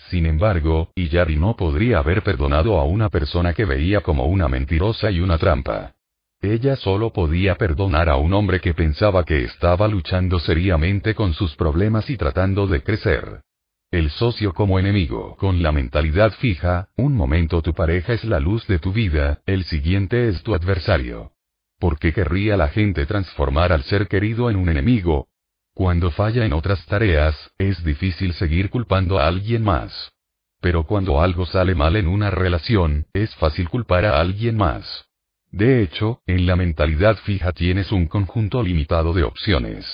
Sin 0.09 0.25
embargo, 0.25 0.91
Iyari 0.95 1.35
no 1.35 1.55
podría 1.55 1.99
haber 1.99 2.23
perdonado 2.23 2.79
a 2.79 2.85
una 2.85 3.09
persona 3.09 3.53
que 3.53 3.65
veía 3.65 4.01
como 4.01 4.25
una 4.25 4.47
mentirosa 4.47 5.11
y 5.11 5.19
una 5.19 5.37
trampa. 5.37 5.93
Ella 6.41 6.75
solo 6.75 7.11
podía 7.11 7.55
perdonar 7.55 8.09
a 8.09 8.17
un 8.17 8.33
hombre 8.33 8.59
que 8.59 8.73
pensaba 8.73 9.25
que 9.25 9.43
estaba 9.43 9.87
luchando 9.87 10.39
seriamente 10.39 11.15
con 11.15 11.33
sus 11.33 11.55
problemas 11.55 12.09
y 12.09 12.17
tratando 12.17 12.67
de 12.67 12.83
crecer. 12.83 13.41
El 13.89 14.11
socio 14.11 14.53
como 14.53 14.79
enemigo, 14.79 15.35
con 15.37 15.63
la 15.63 15.71
mentalidad 15.71 16.31
fija, 16.33 16.89
un 16.95 17.15
momento 17.15 17.61
tu 17.61 17.73
pareja 17.73 18.13
es 18.13 18.23
la 18.23 18.39
luz 18.39 18.67
de 18.67 18.79
tu 18.79 18.93
vida, 18.93 19.41
el 19.45 19.63
siguiente 19.63 20.27
es 20.27 20.43
tu 20.43 20.53
adversario. 20.53 21.31
¿Por 21.79 21.97
qué 21.97 22.13
querría 22.13 22.57
la 22.57 22.67
gente 22.67 23.05
transformar 23.05 23.71
al 23.71 23.83
ser 23.83 24.07
querido 24.07 24.49
en 24.49 24.57
un 24.57 24.69
enemigo? 24.69 25.29
Cuando 25.77 26.09
falla 26.09 26.43
en 26.43 26.53
otras 26.53 26.83
tareas, 26.87 27.35
es 27.59 27.83
difícil 27.83 28.33
seguir 28.33 28.71
culpando 28.71 29.19
a 29.19 29.27
alguien 29.27 29.63
más. 29.63 30.11
Pero 30.59 30.87
cuando 30.87 31.21
algo 31.21 31.45
sale 31.45 31.75
mal 31.75 31.95
en 31.97 32.07
una 32.07 32.31
relación, 32.31 33.05
es 33.13 33.35
fácil 33.35 33.69
culpar 33.69 34.03
a 34.05 34.19
alguien 34.19 34.57
más. 34.57 35.05
De 35.51 35.83
hecho, 35.83 36.23
en 36.25 36.47
la 36.47 36.55
mentalidad 36.55 37.17
fija 37.17 37.51
tienes 37.51 37.91
un 37.91 38.07
conjunto 38.07 38.63
limitado 38.63 39.13
de 39.13 39.21
opciones. 39.21 39.85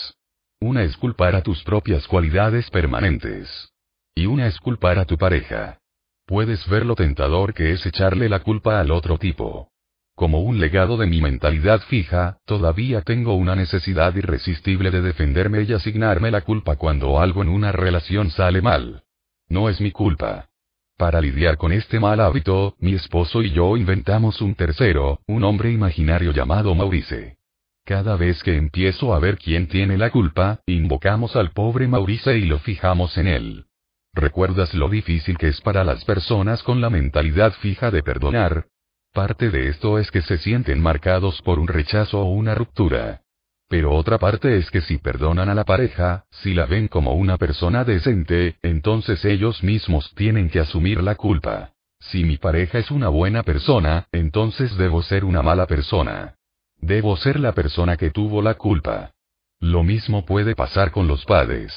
Una 0.62 0.84
es 0.84 0.96
culpar 0.96 1.36
a 1.36 1.42
tus 1.42 1.62
propias 1.66 2.08
cualidades 2.08 2.70
permanentes. 2.70 3.74
Y 4.16 4.26
una 4.26 4.48
es 4.48 4.58
culpar 4.60 4.98
a 5.00 5.04
tu 5.04 5.18
pareja. 5.18 5.80
Puedes 6.26 6.66
ver 6.70 6.86
lo 6.86 6.96
tentador 6.96 7.54
que 7.54 7.74
es 7.74 7.86
echarle 7.86 8.30
la 8.30 8.40
culpa 8.40 8.80
al 8.80 8.90
otro 8.90 9.18
tipo. 9.18 9.73
Como 10.16 10.42
un 10.42 10.60
legado 10.60 10.98
de 10.98 11.08
mi 11.08 11.22
mentalidad 11.22 11.82
fija, 11.82 12.38
todavía 12.46 13.02
tengo 13.02 13.34
una 13.34 13.56
necesidad 13.56 14.16
irresistible 14.16 14.92
de 14.92 15.02
defenderme 15.02 15.64
y 15.64 15.74
asignarme 15.74 16.30
la 16.30 16.42
culpa 16.42 16.76
cuando 16.76 17.20
algo 17.20 17.42
en 17.42 17.50
una 17.50 17.72
relación 17.72 18.30
sale 18.30 18.62
mal. 18.62 19.04
No 19.50 19.70
es 19.70 19.82
mi 19.82 19.92
culpa. 19.92 20.50
Para 20.98 21.20
lidiar 21.20 21.58
con 21.58 21.72
este 21.72 22.00
mal 22.00 22.20
hábito, 22.20 22.76
mi 22.80 22.94
esposo 22.94 23.42
y 23.42 23.52
yo 23.52 23.76
inventamos 23.76 24.40
un 24.42 24.54
tercero, 24.54 25.20
un 25.26 25.44
hombre 25.44 25.72
imaginario 25.72 26.32
llamado 26.32 26.76
Maurice. 26.76 27.38
Cada 27.84 28.16
vez 28.16 28.44
que 28.44 28.56
empiezo 28.56 29.16
a 29.16 29.20
ver 29.20 29.38
quién 29.38 29.68
tiene 29.68 29.98
la 29.98 30.12
culpa, 30.12 30.62
invocamos 30.68 31.36
al 31.36 31.52
pobre 31.52 31.88
Maurice 31.88 32.38
y 32.38 32.46
lo 32.46 32.60
fijamos 32.60 33.18
en 33.18 33.28
él. 33.28 33.66
¿Recuerdas 34.14 34.76
lo 34.76 34.90
difícil 34.90 35.40
que 35.40 35.48
es 35.48 35.60
para 35.60 35.84
las 35.84 36.06
personas 36.06 36.62
con 36.62 36.82
la 36.82 36.92
mentalidad 36.92 37.52
fija 37.54 37.90
de 37.90 38.04
perdonar? 38.04 38.68
Parte 39.14 39.52
de 39.52 39.68
esto 39.68 40.00
es 40.00 40.10
que 40.10 40.24
se 40.24 40.40
sienten 40.40 40.82
marcados 40.82 41.40
por 41.44 41.60
un 41.60 41.68
rechazo 41.68 42.22
o 42.22 42.32
una 42.32 42.56
ruptura. 42.56 43.22
Pero 43.70 43.94
otra 43.94 44.18
parte 44.18 44.58
es 44.58 44.72
que 44.72 44.82
si 44.82 44.98
perdonan 44.98 45.50
a 45.50 45.54
la 45.54 45.66
pareja, 45.66 46.26
si 46.32 46.56
la 46.56 46.66
ven 46.66 46.88
como 46.88 47.14
una 47.14 47.38
persona 47.38 47.84
decente, 47.84 48.58
entonces 48.64 49.24
ellos 49.24 49.62
mismos 49.62 50.12
tienen 50.16 50.50
que 50.50 50.60
asumir 50.60 51.04
la 51.04 51.14
culpa. 51.14 51.74
Si 52.00 52.24
mi 52.24 52.38
pareja 52.38 52.80
es 52.80 52.90
una 52.90 53.10
buena 53.10 53.44
persona, 53.44 54.08
entonces 54.12 54.76
debo 54.78 55.04
ser 55.04 55.26
una 55.26 55.44
mala 55.44 55.68
persona. 55.68 56.34
Debo 56.82 57.16
ser 57.16 57.40
la 57.40 57.52
persona 57.52 57.98
que 57.98 58.10
tuvo 58.10 58.42
la 58.42 58.56
culpa. 58.56 59.12
Lo 59.60 59.84
mismo 59.84 60.26
puede 60.26 60.56
pasar 60.56 60.90
con 60.90 61.08
los 61.08 61.24
padres. 61.26 61.72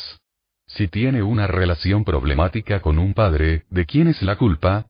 Si 0.67 0.89
tiene 0.89 1.23
una 1.23 1.47
relación 1.47 2.03
problemática 2.03 2.81
con 2.81 2.99
un 2.99 3.13
padre, 3.13 3.67
¿de 3.69 3.85
quién 3.85 4.09
es 4.09 4.23
la 4.23 4.37
culpa? 4.37 4.87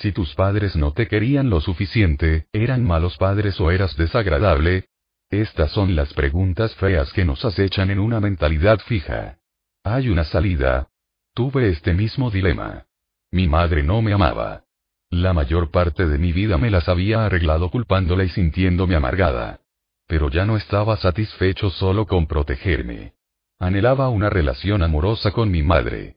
Si 0.00 0.12
tus 0.12 0.34
padres 0.34 0.76
no 0.76 0.92
te 0.92 1.08
querían 1.08 1.48
lo 1.48 1.60
suficiente, 1.60 2.46
eran 2.52 2.84
malos 2.84 3.16
padres 3.16 3.58
o 3.60 3.70
eras 3.70 3.96
desagradable. 3.96 4.88
Estas 5.30 5.70
son 5.70 5.96
las 5.96 6.12
preguntas 6.12 6.74
feas 6.74 7.12
que 7.12 7.24
nos 7.24 7.44
acechan 7.44 7.90
en 7.90 7.98
una 7.98 8.20
mentalidad 8.20 8.78
fija. 8.80 9.38
Hay 9.84 10.08
una 10.08 10.24
salida. 10.24 10.88
Tuve 11.34 11.70
este 11.70 11.94
mismo 11.94 12.30
dilema. 12.30 12.86
Mi 13.30 13.48
madre 13.48 13.82
no 13.82 14.02
me 14.02 14.12
amaba. 14.12 14.64
La 15.10 15.32
mayor 15.32 15.70
parte 15.70 16.06
de 16.06 16.18
mi 16.18 16.32
vida 16.32 16.58
me 16.58 16.70
las 16.70 16.88
había 16.88 17.24
arreglado 17.24 17.70
culpándola 17.70 18.24
y 18.24 18.28
sintiéndome 18.28 18.96
amargada. 18.96 19.60
Pero 20.06 20.28
ya 20.30 20.44
no 20.44 20.56
estaba 20.56 20.96
satisfecho 20.98 21.70
solo 21.70 22.06
con 22.06 22.26
protegerme. 22.26 23.14
Anhelaba 23.58 24.10
una 24.10 24.28
relación 24.28 24.82
amorosa 24.82 25.32
con 25.32 25.50
mi 25.50 25.62
madre. 25.62 26.16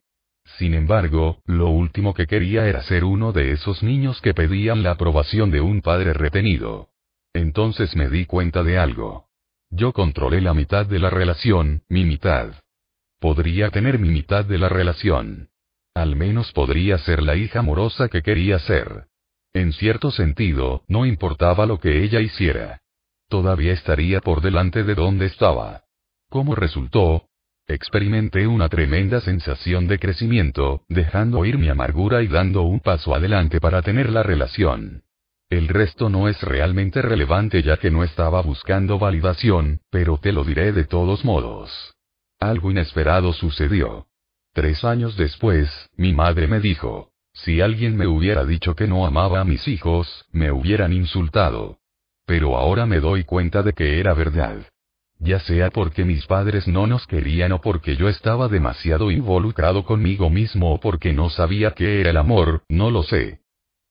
Sin 0.58 0.74
embargo, 0.74 1.42
lo 1.46 1.70
último 1.70 2.14
que 2.14 2.28
quería 2.28 2.68
era 2.68 2.84
ser 2.84 3.04
uno 3.04 3.32
de 3.32 3.52
esos 3.52 3.84
niños 3.84 4.22
que 4.22 4.34
pedían 4.34 4.84
la 4.84 4.92
aprobación 4.92 5.52
de 5.52 5.62
un 5.62 5.82
padre 5.82 6.14
retenido. 6.14 6.90
Entonces 7.34 7.96
me 7.96 8.10
di 8.10 8.26
cuenta 8.26 8.64
de 8.64 8.78
algo. 8.78 9.28
Yo 9.70 9.94
controlé 9.94 10.42
la 10.42 10.54
mitad 10.54 10.86
de 10.86 11.00
la 11.00 11.10
relación, 11.10 11.84
mi 11.88 12.04
mitad. 12.04 12.54
Podría 13.20 13.70
tener 13.70 14.00
mi 14.00 14.10
mitad 14.10 14.46
de 14.46 14.58
la 14.58 14.70
relación. 14.70 15.50
Al 15.94 16.16
menos 16.16 16.52
podría 16.54 16.98
ser 16.98 17.22
la 17.22 17.36
hija 17.36 17.60
amorosa 17.60 18.10
que 18.10 18.22
quería 18.22 18.60
ser. 18.60 19.06
En 19.54 19.74
cierto 19.74 20.12
sentido, 20.12 20.84
no 20.88 21.06
importaba 21.06 21.66
lo 21.66 21.80
que 21.80 22.04
ella 22.04 22.20
hiciera. 22.20 22.82
Todavía 23.28 23.74
estaría 23.74 24.22
por 24.22 24.42
delante 24.42 24.84
de 24.84 24.96
donde 24.96 25.28
estaba. 25.28 25.84
Como 26.30 26.56
resultó, 26.56 27.29
experimenté 27.70 28.48
una 28.48 28.68
tremenda 28.68 29.22
sensación 29.22 29.88
de 29.88 30.00
crecimiento, 30.00 30.82
dejando 30.90 31.46
ir 31.46 31.58
mi 31.58 31.70
amargura 31.70 32.24
y 32.24 32.28
dando 32.28 32.64
un 32.64 32.80
paso 32.80 33.14
adelante 33.14 33.62
para 33.62 33.82
tener 33.84 34.10
la 34.10 34.24
relación. 34.24 35.04
El 35.50 35.68
resto 35.68 36.10
no 36.10 36.28
es 36.28 36.42
realmente 36.42 37.02
relevante 37.02 37.64
ya 37.64 37.78
que 37.78 37.92
no 37.92 38.04
estaba 38.04 38.42
buscando 38.42 39.00
validación, 39.00 39.82
pero 39.90 40.18
te 40.18 40.32
lo 40.32 40.44
diré 40.44 40.72
de 40.72 40.86
todos 40.86 41.24
modos. 41.24 41.96
Algo 42.40 42.72
inesperado 42.72 43.34
sucedió. 43.34 44.08
Tres 44.54 44.84
años 44.84 45.16
después, 45.16 45.70
mi 45.96 46.14
madre 46.14 46.48
me 46.48 46.60
dijo, 46.60 47.12
si 47.34 47.62
alguien 47.62 47.96
me 47.96 48.08
hubiera 48.08 48.46
dicho 48.46 48.76
que 48.76 48.88
no 48.88 49.06
amaba 49.06 49.42
a 49.42 49.46
mis 49.46 49.68
hijos, 49.68 50.26
me 50.32 50.52
hubieran 50.52 50.92
insultado. 50.92 51.78
Pero 52.26 52.58
ahora 52.58 52.86
me 52.86 53.00
doy 53.00 53.24
cuenta 53.24 53.64
de 53.64 53.74
que 53.74 54.00
era 54.00 54.14
verdad. 54.14 54.66
Ya 55.20 55.40
sea 55.40 55.70
porque 55.70 56.06
mis 56.06 56.26
padres 56.26 56.68
no 56.68 56.88
nos 56.88 57.06
querían 57.06 57.52
o 57.52 57.60
porque 57.60 57.98
yo 57.98 58.08
estaba 58.08 58.48
demasiado 58.48 59.12
involucrado 59.12 59.84
conmigo 59.84 60.30
mismo 60.30 60.74
o 60.74 60.80
porque 60.80 61.14
no 61.14 61.30
sabía 61.30 61.72
qué 61.72 62.00
era 62.00 62.12
el 62.12 62.18
amor, 62.18 62.64
no 62.70 62.90
lo 62.90 63.04
sé. 63.04 63.42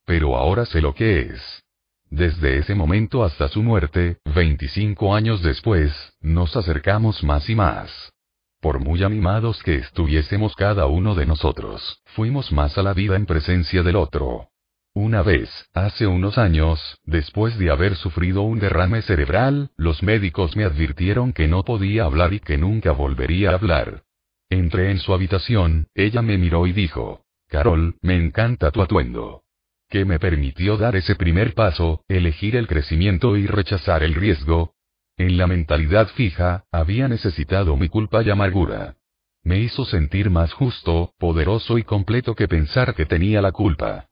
Pero 0.07 0.37
ahora 0.37 0.65
sé 0.65 0.81
lo 0.81 0.95
que 0.95 1.21
es. 1.21 1.65
Desde 2.11 2.57
ese 2.57 2.75
momento 2.75 3.23
hasta 3.23 3.49
su 3.49 3.63
muerte, 3.63 4.17
25 4.35 5.15
años 5.15 5.43
después, 5.43 5.93
nos 6.23 6.57
acercamos 6.57 7.23
más 7.23 7.51
y 7.51 7.55
más. 7.55 8.13
Por 8.61 8.81
muy 8.81 9.03
animados 9.05 9.63
que 9.63 9.75
estuviésemos 9.77 10.57
cada 10.57 10.87
uno 10.87 11.15
de 11.15 11.27
nosotros, 11.27 12.01
fuimos 12.07 12.51
más 12.51 12.79
a 12.79 12.83
la 12.83 12.95
vida 12.95 13.17
en 13.17 13.27
presencia 13.27 13.83
del 13.83 13.97
otro. 13.97 14.49
Una 14.95 15.23
vez, 15.23 15.49
hace 15.75 16.07
unos 16.07 16.39
años, 16.39 16.99
después 17.05 17.59
de 17.59 17.71
haber 17.71 17.97
sufrido 17.97 18.43
un 18.43 18.59
derrame 18.59 19.03
cerebral, 19.03 19.71
los 19.77 20.03
médicos 20.03 20.57
me 20.57 20.65
advirtieron 20.65 21.33
que 21.33 21.47
no 21.47 21.63
podía 21.65 22.05
hablar 22.05 22.33
y 22.33 22.41
que 22.41 22.59
nunca 22.59 22.93
volvería 22.93 23.51
a 23.51 23.55
hablar. 23.55 24.03
Entré 24.51 24.91
en 24.91 24.99
su 24.99 25.15
habitación, 25.15 25.89
ella 25.95 26.23
me 26.23 26.39
miró 26.39 26.67
y 26.67 26.73
dijo, 26.73 27.25
Carol, 27.49 27.97
me 28.03 28.17
encanta 28.17 28.71
tu 28.71 28.83
atuendo. 28.83 29.43
Que 29.89 30.05
me 30.05 30.19
permitió 30.19 30.77
dar 30.77 30.97
ese 30.97 31.15
primer 31.15 31.55
paso, 31.55 32.03
elegir 32.09 32.57
el 32.57 32.67
crecimiento 32.67 33.37
y 33.37 33.47
rechazar 33.47 34.03
el 34.03 34.15
riesgo, 34.15 34.75
en 35.19 35.37
la 35.37 35.49
mentalidad 35.49 36.07
fija, 36.15 36.65
había 36.71 37.09
necesitado 37.09 37.77
mi 37.77 37.89
culpa 37.89 38.23
y 38.23 38.31
amargura. 38.31 38.95
Me 39.43 39.59
hizo 39.59 39.85
sentir 39.85 40.31
más 40.31 40.53
justo, 40.53 41.13
poderoso 41.19 41.77
y 41.77 41.83
completo 41.83 42.37
que 42.37 42.47
pensar 42.47 42.95
que 42.95 43.05
tenía 43.05 43.43
la 43.43 43.51
culpa. 43.51 44.07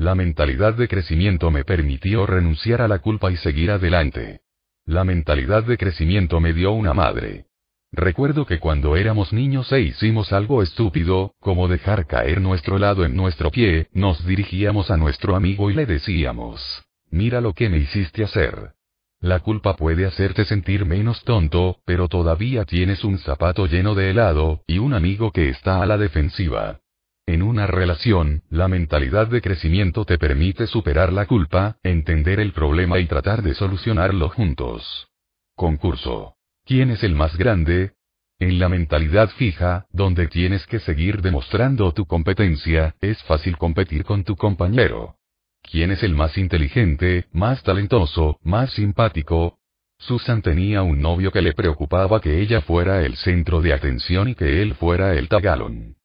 La 0.00 0.14
mentalidad 0.14 0.72
de 0.72 0.88
crecimiento 0.88 1.50
me 1.50 1.62
permitió 1.62 2.24
renunciar 2.24 2.80
a 2.80 2.88
la 2.88 3.00
culpa 3.00 3.30
y 3.30 3.36
seguir 3.36 3.70
adelante. 3.70 4.40
La 4.86 5.04
mentalidad 5.04 5.62
de 5.64 5.76
crecimiento 5.76 6.40
me 6.40 6.54
dio 6.54 6.72
una 6.72 6.94
madre. 6.94 7.44
Recuerdo 7.92 8.46
que 8.46 8.60
cuando 8.60 8.96
éramos 8.96 9.34
niños 9.34 9.70
e 9.72 9.82
hicimos 9.82 10.32
algo 10.32 10.62
estúpido, 10.62 11.34
como 11.38 11.68
dejar 11.68 12.06
caer 12.06 12.40
nuestro 12.40 12.78
lado 12.78 13.04
en 13.04 13.14
nuestro 13.14 13.50
pie, 13.50 13.88
nos 13.92 14.24
dirigíamos 14.24 14.90
a 14.90 14.96
nuestro 14.96 15.36
amigo 15.36 15.70
y 15.70 15.74
le 15.74 15.84
decíamos, 15.84 16.82
mira 17.10 17.42
lo 17.42 17.52
que 17.52 17.68
me 17.68 17.76
hiciste 17.76 18.24
hacer. 18.24 18.72
La 19.20 19.40
culpa 19.40 19.76
puede 19.76 20.06
hacerte 20.06 20.46
sentir 20.46 20.86
menos 20.86 21.24
tonto, 21.24 21.76
pero 21.84 22.08
todavía 22.08 22.64
tienes 22.64 23.04
un 23.04 23.18
zapato 23.18 23.66
lleno 23.66 23.94
de 23.94 24.08
helado, 24.08 24.62
y 24.66 24.78
un 24.78 24.94
amigo 24.94 25.30
que 25.30 25.50
está 25.50 25.82
a 25.82 25.86
la 25.86 25.98
defensiva. 25.98 26.80
En 27.30 27.42
una 27.42 27.68
relación, 27.68 28.42
la 28.50 28.66
mentalidad 28.66 29.28
de 29.28 29.40
crecimiento 29.40 30.04
te 30.04 30.18
permite 30.18 30.66
superar 30.66 31.12
la 31.12 31.26
culpa, 31.26 31.76
entender 31.84 32.40
el 32.40 32.52
problema 32.52 32.98
y 32.98 33.06
tratar 33.06 33.44
de 33.44 33.54
solucionarlo 33.54 34.30
juntos. 34.30 35.06
Concurso. 35.54 36.34
¿Quién 36.64 36.90
es 36.90 37.04
el 37.04 37.14
más 37.14 37.36
grande? 37.36 37.92
En 38.40 38.58
la 38.58 38.68
mentalidad 38.68 39.28
fija, 39.28 39.86
donde 39.92 40.26
tienes 40.26 40.66
que 40.66 40.80
seguir 40.80 41.22
demostrando 41.22 41.92
tu 41.92 42.04
competencia, 42.04 42.96
es 43.00 43.22
fácil 43.22 43.56
competir 43.58 44.02
con 44.02 44.24
tu 44.24 44.34
compañero. 44.34 45.14
¿Quién 45.62 45.92
es 45.92 46.02
el 46.02 46.16
más 46.16 46.36
inteligente, 46.36 47.26
más 47.30 47.62
talentoso, 47.62 48.40
más 48.42 48.72
simpático? 48.72 49.60
Susan 49.98 50.42
tenía 50.42 50.82
un 50.82 51.00
novio 51.00 51.30
que 51.30 51.42
le 51.42 51.52
preocupaba 51.52 52.20
que 52.20 52.40
ella 52.40 52.60
fuera 52.60 53.02
el 53.02 53.14
centro 53.14 53.60
de 53.60 53.72
atención 53.72 54.30
y 54.30 54.34
que 54.34 54.62
él 54.62 54.74
fuera 54.74 55.14
el 55.14 55.28
tagalón. 55.28 55.99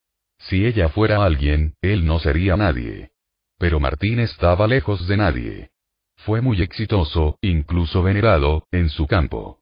Si 0.48 0.66
ella 0.66 0.90
fuera 0.90 1.26
alguien, 1.26 1.76
él 1.82 2.06
no 2.06 2.20
sería 2.20 2.56
nadie. 2.56 3.12
Pero 3.58 3.80
Martín 3.80 4.20
estaba 4.20 4.68
lejos 4.68 5.08
de 5.08 5.18
nadie. 5.18 5.70
Fue 6.18 6.42
muy 6.42 6.62
exitoso, 6.62 7.38
incluso 7.42 8.04
venerado, 8.04 8.68
en 8.72 8.90
su 8.90 9.08
campo. 9.08 9.60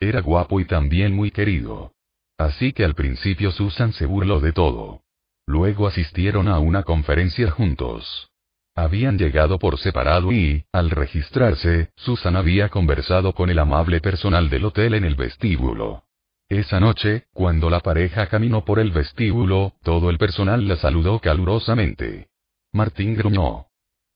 Era 0.00 0.20
guapo 0.20 0.60
y 0.60 0.64
también 0.64 1.14
muy 1.14 1.30
querido. 1.30 1.92
Así 2.36 2.72
que 2.72 2.84
al 2.84 2.94
principio 2.94 3.52
Susan 3.52 3.92
se 3.92 4.06
burló 4.06 4.40
de 4.40 4.52
todo. 4.52 5.02
Luego 5.46 5.86
asistieron 5.86 6.48
a 6.48 6.58
una 6.58 6.82
conferencia 6.82 7.50
juntos. 7.50 8.30
Habían 8.74 9.18
llegado 9.18 9.60
por 9.60 9.78
separado 9.78 10.32
y, 10.32 10.64
al 10.72 10.90
registrarse, 10.90 11.90
Susan 11.94 12.34
había 12.34 12.70
conversado 12.70 13.34
con 13.34 13.50
el 13.50 13.58
amable 13.60 14.00
personal 14.00 14.50
del 14.50 14.64
hotel 14.64 14.94
en 14.94 15.04
el 15.04 15.14
vestíbulo. 15.14 16.03
Esa 16.48 16.78
noche, 16.78 17.24
cuando 17.32 17.70
la 17.70 17.80
pareja 17.80 18.26
caminó 18.26 18.64
por 18.64 18.78
el 18.78 18.90
vestíbulo, 18.90 19.74
todo 19.82 20.10
el 20.10 20.18
personal 20.18 20.68
la 20.68 20.76
saludó 20.76 21.18
calurosamente. 21.18 22.28
Martín 22.72 23.14
gruñó. 23.14 23.66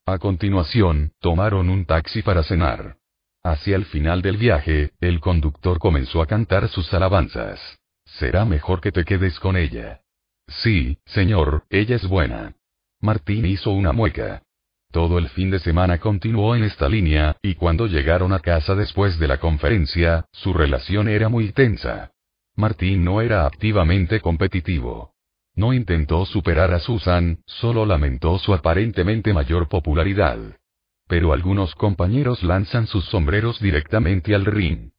A 0.05 0.19
continuación, 0.19 1.13
tomaron 1.21 1.71
un 1.71 1.87
taxi 1.87 2.23
para 2.23 2.43
cenar. 2.43 2.97
Hacia 3.43 3.77
el 3.77 3.87
final 3.87 4.21
del 4.21 4.37
viaje, 4.37 4.93
el 5.01 5.21
conductor 5.21 5.79
comenzó 5.79 6.21
a 6.21 6.27
cantar 6.27 6.69
sus 6.69 6.93
alabanzas. 6.93 7.61
Será 8.05 8.45
mejor 8.45 8.81
que 8.81 8.93
te 8.93 9.05
quedes 9.05 9.39
con 9.41 9.57
ella. 9.57 10.01
Sí, 10.49 10.99
señor, 11.07 11.65
ella 11.71 11.97
es 11.97 12.07
buena. 12.07 12.55
Martín 13.01 13.47
hizo 13.47 13.71
una 13.71 13.93
mueca. 13.93 14.43
Todo 14.91 15.19
el 15.19 15.29
fin 15.29 15.51
de 15.51 15.59
semana 15.59 15.99
continuó 15.99 16.57
en 16.57 16.65
esta 16.65 16.89
línea, 16.89 17.37
y 17.43 17.55
cuando 17.55 17.87
llegaron 17.87 18.33
a 18.33 18.41
casa 18.41 18.75
después 18.75 19.19
de 19.19 19.29
la 19.29 19.39
conferencia, 19.39 20.27
su 20.33 20.53
relación 20.53 21.09
era 21.09 21.29
muy 21.29 21.53
tensa. 21.53 22.13
Martín 22.59 23.05
no 23.05 23.21
era 23.21 23.47
activamente 23.47 24.21
competitivo. 24.21 25.13
No 25.55 25.73
intentó 25.73 26.27
superar 26.27 26.75
a 26.75 26.81
Susan, 26.81 27.39
solo 27.47 27.87
lamentó 27.87 28.37
su 28.41 28.53
aparentemente 28.53 29.33
mayor 29.33 29.69
popularidad. 29.69 30.39
Pero 31.07 31.33
algunos 31.33 31.77
compañeros 31.77 32.43
lanzan 32.43 32.89
sus 32.89 33.05
sombreros 33.05 33.61
directamente 33.61 34.35
al 34.35 34.45
ring. 34.45 34.91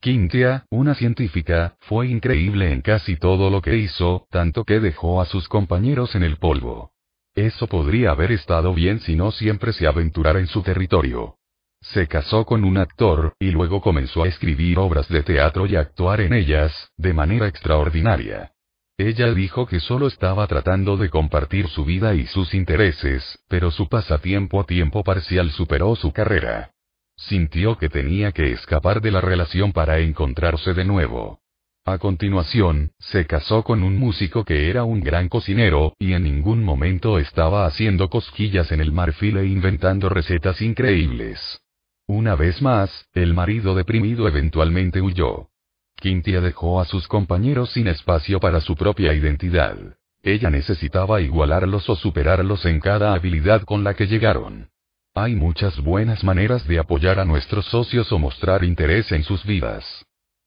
Quintia, 0.00 0.66
una 0.70 0.94
científica, 0.94 1.76
fue 1.80 2.06
increíble 2.06 2.72
en 2.72 2.82
casi 2.82 3.16
todo 3.16 3.50
lo 3.50 3.62
que 3.62 3.76
hizo, 3.76 4.28
tanto 4.30 4.62
que 4.62 4.78
dejó 4.78 5.20
a 5.20 5.26
sus 5.26 5.48
compañeros 5.48 6.14
en 6.14 6.22
el 6.22 6.36
polvo. 6.36 6.92
Eso 7.34 7.66
podría 7.66 8.12
haber 8.12 8.30
estado 8.30 8.72
bien 8.74 9.00
si 9.00 9.16
no 9.16 9.32
siempre 9.32 9.72
se 9.72 9.88
aventurara 9.88 10.38
en 10.38 10.46
su 10.46 10.62
territorio. 10.62 11.37
Se 11.80 12.08
casó 12.08 12.44
con 12.44 12.64
un 12.64 12.76
actor, 12.76 13.34
y 13.38 13.50
luego 13.50 13.80
comenzó 13.80 14.24
a 14.24 14.28
escribir 14.28 14.78
obras 14.78 15.08
de 15.08 15.22
teatro 15.22 15.66
y 15.66 15.76
actuar 15.76 16.20
en 16.20 16.34
ellas, 16.34 16.90
de 16.96 17.14
manera 17.14 17.46
extraordinaria. 17.46 18.52
Ella 18.98 19.32
dijo 19.32 19.66
que 19.66 19.78
solo 19.78 20.08
estaba 20.08 20.46
tratando 20.48 20.96
de 20.96 21.08
compartir 21.08 21.68
su 21.68 21.84
vida 21.84 22.14
y 22.14 22.26
sus 22.26 22.52
intereses, 22.52 23.38
pero 23.48 23.70
su 23.70 23.88
pasatiempo 23.88 24.60
a 24.60 24.64
tiempo 24.64 25.04
parcial 25.04 25.50
superó 25.50 25.94
su 25.94 26.12
carrera. 26.12 26.72
Sintió 27.16 27.78
que 27.78 27.88
tenía 27.88 28.32
que 28.32 28.50
escapar 28.52 29.00
de 29.00 29.12
la 29.12 29.20
relación 29.20 29.72
para 29.72 30.00
encontrarse 30.00 30.74
de 30.74 30.84
nuevo. 30.84 31.40
A 31.84 31.98
continuación, 31.98 32.90
se 32.98 33.24
casó 33.26 33.62
con 33.62 33.84
un 33.84 33.96
músico 33.96 34.44
que 34.44 34.68
era 34.68 34.82
un 34.82 35.00
gran 35.00 35.28
cocinero, 35.28 35.94
y 35.98 36.12
en 36.12 36.24
ningún 36.24 36.64
momento 36.64 37.18
estaba 37.18 37.66
haciendo 37.66 38.10
cosquillas 38.10 38.72
en 38.72 38.80
el 38.80 38.92
marfil 38.92 39.38
e 39.38 39.46
inventando 39.46 40.08
recetas 40.08 40.60
increíbles. 40.60 41.62
Una 42.10 42.36
vez 42.36 42.62
más, 42.62 43.06
el 43.12 43.34
marido 43.34 43.74
deprimido 43.74 44.26
eventualmente 44.26 45.02
huyó. 45.02 45.50
Quintia 45.94 46.40
dejó 46.40 46.80
a 46.80 46.86
sus 46.86 47.06
compañeros 47.06 47.72
sin 47.72 47.86
espacio 47.86 48.40
para 48.40 48.62
su 48.62 48.76
propia 48.76 49.12
identidad. 49.12 49.76
Ella 50.22 50.48
necesitaba 50.48 51.20
igualarlos 51.20 51.86
o 51.90 51.96
superarlos 51.96 52.64
en 52.64 52.80
cada 52.80 53.12
habilidad 53.12 53.60
con 53.64 53.84
la 53.84 53.92
que 53.92 54.06
llegaron. 54.06 54.70
Hay 55.14 55.34
muchas 55.34 55.78
buenas 55.82 56.24
maneras 56.24 56.66
de 56.66 56.78
apoyar 56.78 57.20
a 57.20 57.26
nuestros 57.26 57.66
socios 57.66 58.10
o 58.10 58.18
mostrar 58.18 58.64
interés 58.64 59.12
en 59.12 59.22
sus 59.22 59.44
vidas. 59.44 59.84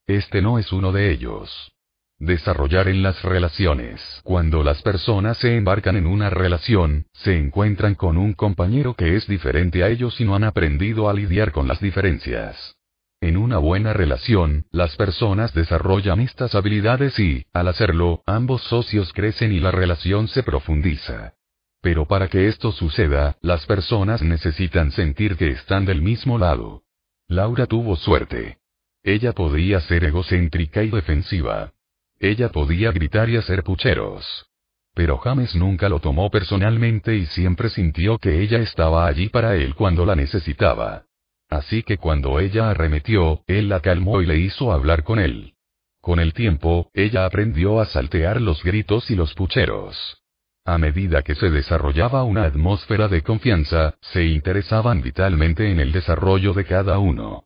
Este 0.07 0.41
no 0.41 0.57
es 0.57 0.71
uno 0.71 0.91
de 0.91 1.11
ellos. 1.11 1.73
Desarrollar 2.21 2.87
en 2.87 3.01
las 3.01 3.23
relaciones. 3.23 3.99
Cuando 4.23 4.63
las 4.63 4.83
personas 4.83 5.39
se 5.39 5.57
embarcan 5.57 5.95
en 5.95 6.05
una 6.05 6.29
relación, 6.29 7.07
se 7.13 7.35
encuentran 7.35 7.95
con 7.95 8.15
un 8.15 8.33
compañero 8.33 8.93
que 8.93 9.15
es 9.15 9.25
diferente 9.25 9.83
a 9.83 9.87
ellos 9.87 10.21
y 10.21 10.25
no 10.25 10.35
han 10.35 10.43
aprendido 10.43 11.09
a 11.09 11.15
lidiar 11.15 11.51
con 11.51 11.67
las 11.67 11.81
diferencias. 11.81 12.75
En 13.21 13.37
una 13.37 13.57
buena 13.57 13.93
relación, 13.93 14.67
las 14.69 14.95
personas 14.97 15.55
desarrollan 15.55 16.19
estas 16.19 16.53
habilidades 16.53 17.17
y, 17.17 17.47
al 17.53 17.67
hacerlo, 17.67 18.21
ambos 18.27 18.61
socios 18.65 19.13
crecen 19.13 19.51
y 19.51 19.59
la 19.59 19.71
relación 19.71 20.27
se 20.27 20.43
profundiza. 20.43 21.33
Pero 21.81 22.05
para 22.05 22.27
que 22.27 22.49
esto 22.49 22.71
suceda, 22.71 23.35
las 23.41 23.65
personas 23.65 24.21
necesitan 24.21 24.91
sentir 24.91 25.37
que 25.37 25.47
están 25.47 25.85
del 25.85 26.03
mismo 26.03 26.37
lado. 26.37 26.83
Laura 27.27 27.65
tuvo 27.65 27.95
suerte. 27.95 28.59
Ella 29.01 29.33
podía 29.33 29.79
ser 29.81 30.03
egocéntrica 30.03 30.83
y 30.83 30.91
defensiva. 30.91 31.73
Ella 32.23 32.49
podía 32.49 32.91
gritar 32.91 33.29
y 33.29 33.37
hacer 33.37 33.63
pucheros. 33.63 34.45
Pero 34.93 35.17
James 35.17 35.55
nunca 35.55 35.89
lo 35.89 35.99
tomó 35.99 36.29
personalmente 36.29 37.15
y 37.15 37.25
siempre 37.25 37.69
sintió 37.69 38.19
que 38.19 38.41
ella 38.41 38.59
estaba 38.59 39.07
allí 39.07 39.29
para 39.29 39.55
él 39.55 39.73
cuando 39.73 40.05
la 40.05 40.15
necesitaba. 40.15 41.05
Así 41.49 41.81
que 41.81 41.97
cuando 41.97 42.39
ella 42.39 42.69
arremetió, 42.69 43.41
él 43.47 43.69
la 43.69 43.79
calmó 43.79 44.21
y 44.21 44.27
le 44.27 44.37
hizo 44.37 44.71
hablar 44.71 45.03
con 45.03 45.17
él. 45.17 45.55
Con 45.99 46.19
el 46.19 46.33
tiempo, 46.33 46.91
ella 46.93 47.25
aprendió 47.25 47.79
a 47.81 47.85
saltear 47.85 48.39
los 48.39 48.61
gritos 48.61 49.09
y 49.09 49.15
los 49.15 49.33
pucheros. 49.33 50.21
A 50.63 50.77
medida 50.77 51.23
que 51.23 51.33
se 51.33 51.49
desarrollaba 51.49 52.23
una 52.23 52.43
atmósfera 52.43 53.07
de 53.07 53.23
confianza, 53.23 53.95
se 53.99 54.25
interesaban 54.25 55.01
vitalmente 55.01 55.71
en 55.71 55.79
el 55.79 55.91
desarrollo 55.91 56.53
de 56.53 56.65
cada 56.65 56.99
uno. 56.99 57.45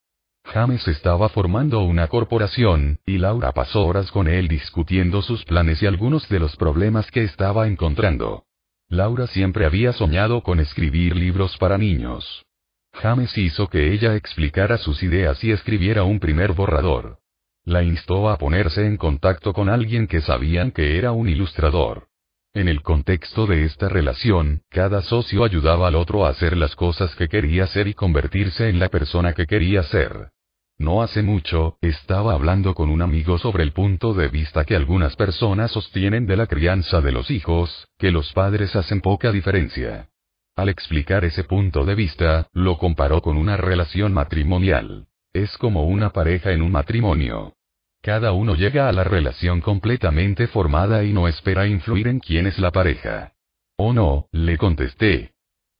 James 0.53 0.88
estaba 0.88 1.28
formando 1.29 1.81
una 1.81 2.08
corporación, 2.08 2.99
y 3.06 3.17
Laura 3.17 3.51
pasó 3.51 3.85
horas 3.85 4.11
con 4.11 4.28
él 4.28 4.47
discutiendo 4.47 5.22
sus 5.22 5.44
planes 5.44 5.81
y 5.81 5.88
algunos 5.88 6.29
de 6.29 6.40
los 6.40 6.56
problemas 6.56 7.10
que 7.11 7.24
estaba 7.24 7.67
encontrando. 7.67 8.44
Laura 8.88 9.28
siempre 9.28 9.65
había 9.65 9.92
soñado 9.92 10.44
con 10.44 10.60
escribir 10.60 11.15
libros 11.15 11.58
para 11.58 11.78
niños. 11.78 12.45
James 12.94 13.38
hizo 13.38 13.67
que 13.67 13.92
ella 13.92 14.15
explicara 14.15 14.78
sus 14.78 15.01
ideas 15.03 15.44
y 15.44 15.51
escribiera 15.51 16.03
un 16.03 16.19
primer 16.19 16.53
borrador. 16.53 17.17
La 17.65 17.83
instó 17.83 18.29
a 18.29 18.38
ponerse 18.38 18.85
en 18.85 18.95
contacto 18.95 19.51
con 19.51 19.69
alguien 19.69 20.08
que 20.08 20.22
sabían 20.22 20.72
que 20.72 20.97
era 20.97 21.11
un 21.11 21.28
ilustrador. 21.28 22.08
En 22.53 22.69
el 22.69 22.83
contexto 22.83 23.47
de 23.47 23.65
esta 23.65 23.90
relación, 23.90 24.61
cada 24.69 25.01
socio 25.01 25.44
ayudaba 25.44 25.88
al 25.88 25.95
otro 25.95 26.26
a 26.26 26.29
hacer 26.29 26.56
las 26.56 26.76
cosas 26.76 27.13
que 27.15 27.28
quería 27.28 27.67
ser 27.67 27.88
y 27.88 27.94
convertirse 27.94 28.69
en 28.69 28.79
la 28.79 28.88
persona 28.88 29.33
que 29.33 29.47
quería 29.47 29.83
ser. 29.83 30.29
No 30.78 31.02
hace 31.02 31.22
mucho, 31.22 31.78
estaba 31.82 32.34
hablando 32.34 32.76
con 32.76 32.90
un 32.90 33.02
amigo 33.02 33.38
sobre 33.38 33.64
el 33.64 33.72
punto 33.72 34.14
de 34.14 34.28
vista 34.28 34.66
que 34.66 34.76
algunas 34.76 35.16
personas 35.16 35.72
sostienen 35.72 36.26
de 36.26 36.36
la 36.36 36.48
crianza 36.48 37.00
de 37.00 37.14
los 37.14 37.32
hijos, 37.32 37.88
que 37.98 38.12
los 38.12 38.34
padres 38.34 38.76
hacen 38.76 39.00
poca 39.00 39.32
diferencia. 39.32 40.10
Al 40.58 40.70
explicar 40.70 41.24
ese 41.24 41.46
punto 41.46 41.86
de 41.86 41.96
vista, 41.96 42.48
lo 42.52 42.78
comparó 42.78 43.22
con 43.22 43.38
una 43.38 43.56
relación 43.56 44.14
matrimonial. 44.14 45.08
Es 45.34 45.58
como 45.58 45.84
una 45.86 46.12
pareja 46.12 46.52
en 46.52 46.62
un 46.62 46.72
matrimonio. 46.72 47.54
Cada 48.02 48.34
uno 48.34 48.56
llega 48.56 48.88
a 48.90 48.92
la 48.92 49.04
relación 49.04 49.62
completamente 49.62 50.48
formada 50.48 51.04
y 51.04 51.14
no 51.14 51.28
espera 51.28 51.68
influir 51.68 52.08
en 52.08 52.20
quién 52.20 52.48
es 52.48 52.60
la 52.60 52.72
pareja. 52.72 53.34
Oh 53.78 53.94
no, 53.94 54.28
le 54.32 54.58
contesté, 54.58 55.35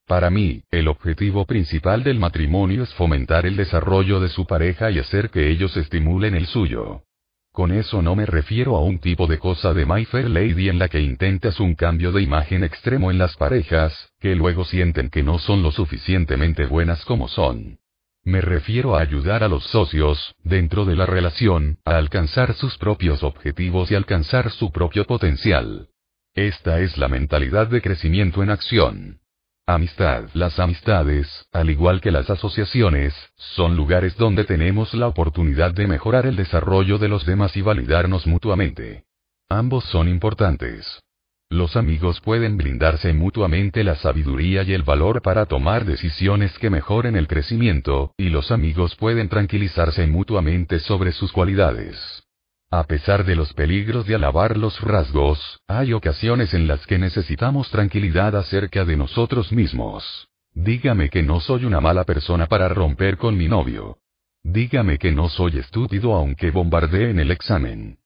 para 0.08 0.30
mí, 0.30 0.64
el 0.72 0.88
objetivo 0.88 1.46
principal 1.46 2.04
del 2.04 2.20
matrimonio 2.20 2.84
es 2.84 2.94
fomentar 2.94 3.46
el 3.46 3.56
desarrollo 3.56 4.20
de 4.20 4.30
su 4.30 4.46
pareja 4.46 4.92
y 4.92 5.00
hacer 5.00 5.30
que 5.30 5.50
ellos 5.50 5.76
estimulen 5.78 6.36
el 6.36 6.46
suyo. 6.46 7.04
Con 7.52 7.72
eso 7.72 8.02
no 8.02 8.16
me 8.16 8.26
refiero 8.26 8.76
a 8.76 8.84
un 8.84 9.00
tipo 9.00 9.28
de 9.28 9.40
cosa 9.40 9.74
de 9.74 9.86
My 9.86 10.06
Fair 10.06 10.30
Lady 10.30 10.70
en 10.70 10.78
la 10.78 10.90
que 10.90 11.00
intentas 11.00 11.60
un 11.60 11.74
cambio 11.74 12.12
de 12.12 12.22
imagen 12.22 12.64
extremo 12.64 13.12
en 13.12 13.18
las 13.18 13.36
parejas, 13.38 14.12
que 14.20 14.36
luego 14.36 14.66
sienten 14.66 15.10
que 15.10 15.24
no 15.24 15.40
son 15.40 15.64
lo 15.64 15.72
suficientemente 15.72 16.66
buenas 16.66 17.04
como 17.06 17.28
son. 17.28 17.80
Me 18.24 18.42
refiero 18.42 18.96
a 18.96 19.02
ayudar 19.02 19.44
a 19.44 19.48
los 19.48 19.64
socios, 19.66 20.36
dentro 20.44 20.84
de 20.84 20.96
la 20.96 21.06
relación, 21.06 21.78
a 21.86 21.98
alcanzar 21.98 22.56
sus 22.56 22.78
propios 22.78 23.24
objetivos 23.24 23.90
y 23.90 23.96
alcanzar 23.96 24.52
su 24.52 24.72
propio 24.72 25.06
potencial. 25.06 25.90
Esta 26.34 26.82
es 26.82 26.98
la 26.98 27.08
mentalidad 27.08 27.68
de 27.68 27.82
crecimiento 27.82 28.44
en 28.44 28.50
acción. 28.50 29.20
Amistad. 29.68 30.30
Las 30.36 30.60
amistades, 30.60 31.48
al 31.52 31.72
igual 31.72 32.00
que 32.00 32.12
las 32.12 32.30
asociaciones, 32.30 33.16
son 33.36 33.76
lugares 33.76 34.16
donde 34.16 34.44
tenemos 34.44 34.94
la 34.94 35.08
oportunidad 35.08 35.74
de 35.74 35.88
mejorar 35.88 36.28
el 36.28 36.36
desarrollo 36.36 37.00
de 37.00 37.08
los 37.08 37.26
demás 37.26 37.58
y 37.58 37.64
validarnos 37.64 38.28
mutuamente. 38.28 39.06
Ambos 39.50 39.84
son 39.86 40.08
importantes. 40.08 41.02
Los 41.50 41.76
amigos 41.78 42.22
pueden 42.22 42.58
brindarse 42.58 43.12
mutuamente 43.14 43.84
la 43.84 43.96
sabiduría 43.96 44.62
y 44.62 44.74
el 44.74 44.84
valor 44.84 45.24
para 45.24 45.48
tomar 45.48 45.84
decisiones 45.84 46.56
que 46.60 46.70
mejoren 46.70 47.16
el 47.16 47.28
crecimiento, 47.28 48.14
y 48.18 48.30
los 48.30 48.52
amigos 48.52 48.96
pueden 48.96 49.30
tranquilizarse 49.30 50.06
mutuamente 50.06 50.80
sobre 50.80 51.12
sus 51.12 51.32
cualidades. 51.32 52.25
A 52.72 52.84
pesar 52.84 53.26
de 53.26 53.36
los 53.36 53.54
peligros 53.54 54.06
de 54.08 54.16
alabar 54.16 54.58
los 54.58 54.82
rasgos, 54.82 55.62
hay 55.68 55.94
ocasiones 55.94 56.54
en 56.54 56.68
las 56.68 56.86
que 56.88 56.98
necesitamos 56.98 57.70
tranquilidad 57.70 58.36
acerca 58.36 58.84
de 58.86 58.98
nosotros 58.98 59.52
mismos. 59.52 60.28
Dígame 60.54 61.10
que 61.10 61.22
no 61.22 61.40
soy 61.40 61.66
una 61.66 61.80
mala 61.80 62.04
persona 62.06 62.48
para 62.48 62.68
romper 62.70 63.18
con 63.18 63.38
mi 63.38 63.48
novio. 63.48 64.00
Dígame 64.44 64.98
que 64.98 65.12
no 65.12 65.30
soy 65.30 65.58
estúpido 65.58 66.14
aunque 66.14 66.52
bombardee 66.52 67.10
en 67.10 67.20
el 67.20 67.32
examen. 67.32 67.98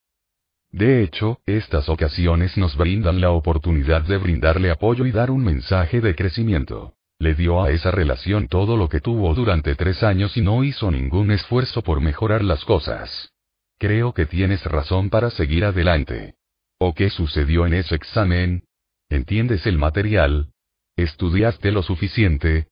De 0.71 1.03
hecho, 1.03 1.39
estas 1.45 1.89
ocasiones 1.89 2.57
nos 2.57 2.75
brindan 2.75 3.21
la 3.21 3.31
oportunidad 3.31 4.03
de 4.03 4.17
brindarle 4.17 4.71
apoyo 4.71 5.05
y 5.05 5.11
dar 5.11 5.31
un 5.31 5.43
mensaje 5.43 5.99
de 5.99 6.15
crecimiento. 6.15 6.93
Le 7.17 7.33
dio 7.33 7.63
a 7.63 7.71
esa 7.71 7.91
relación 7.91 8.47
todo 8.47 8.77
lo 8.77 8.87
que 8.87 9.01
tuvo 9.01 9.33
durante 9.33 9.75
tres 9.75 10.03
años 10.03 10.37
y 10.37 10.41
no 10.41 10.63
hizo 10.63 10.91
ningún 10.91 11.31
esfuerzo 11.31 11.81
por 11.81 12.01
mejorar 12.01 12.43
las 12.43 12.63
cosas. 12.65 13.31
Creo 13.79 14.13
que 14.13 14.25
tienes 14.25 14.63
razón 14.65 15.09
para 15.09 15.29
seguir 15.29 15.63
adelante. 15.63 16.35
¿O 16.79 16.93
qué 16.93 17.09
sucedió 17.09 17.65
en 17.65 17.73
ese 17.73 17.95
examen? 17.95 18.65
¿Entiendes 19.09 19.65
el 19.65 19.77
material? 19.77 20.51
¿Estudiaste 20.97 21.71
lo 21.71 21.81
suficiente? 21.81 22.67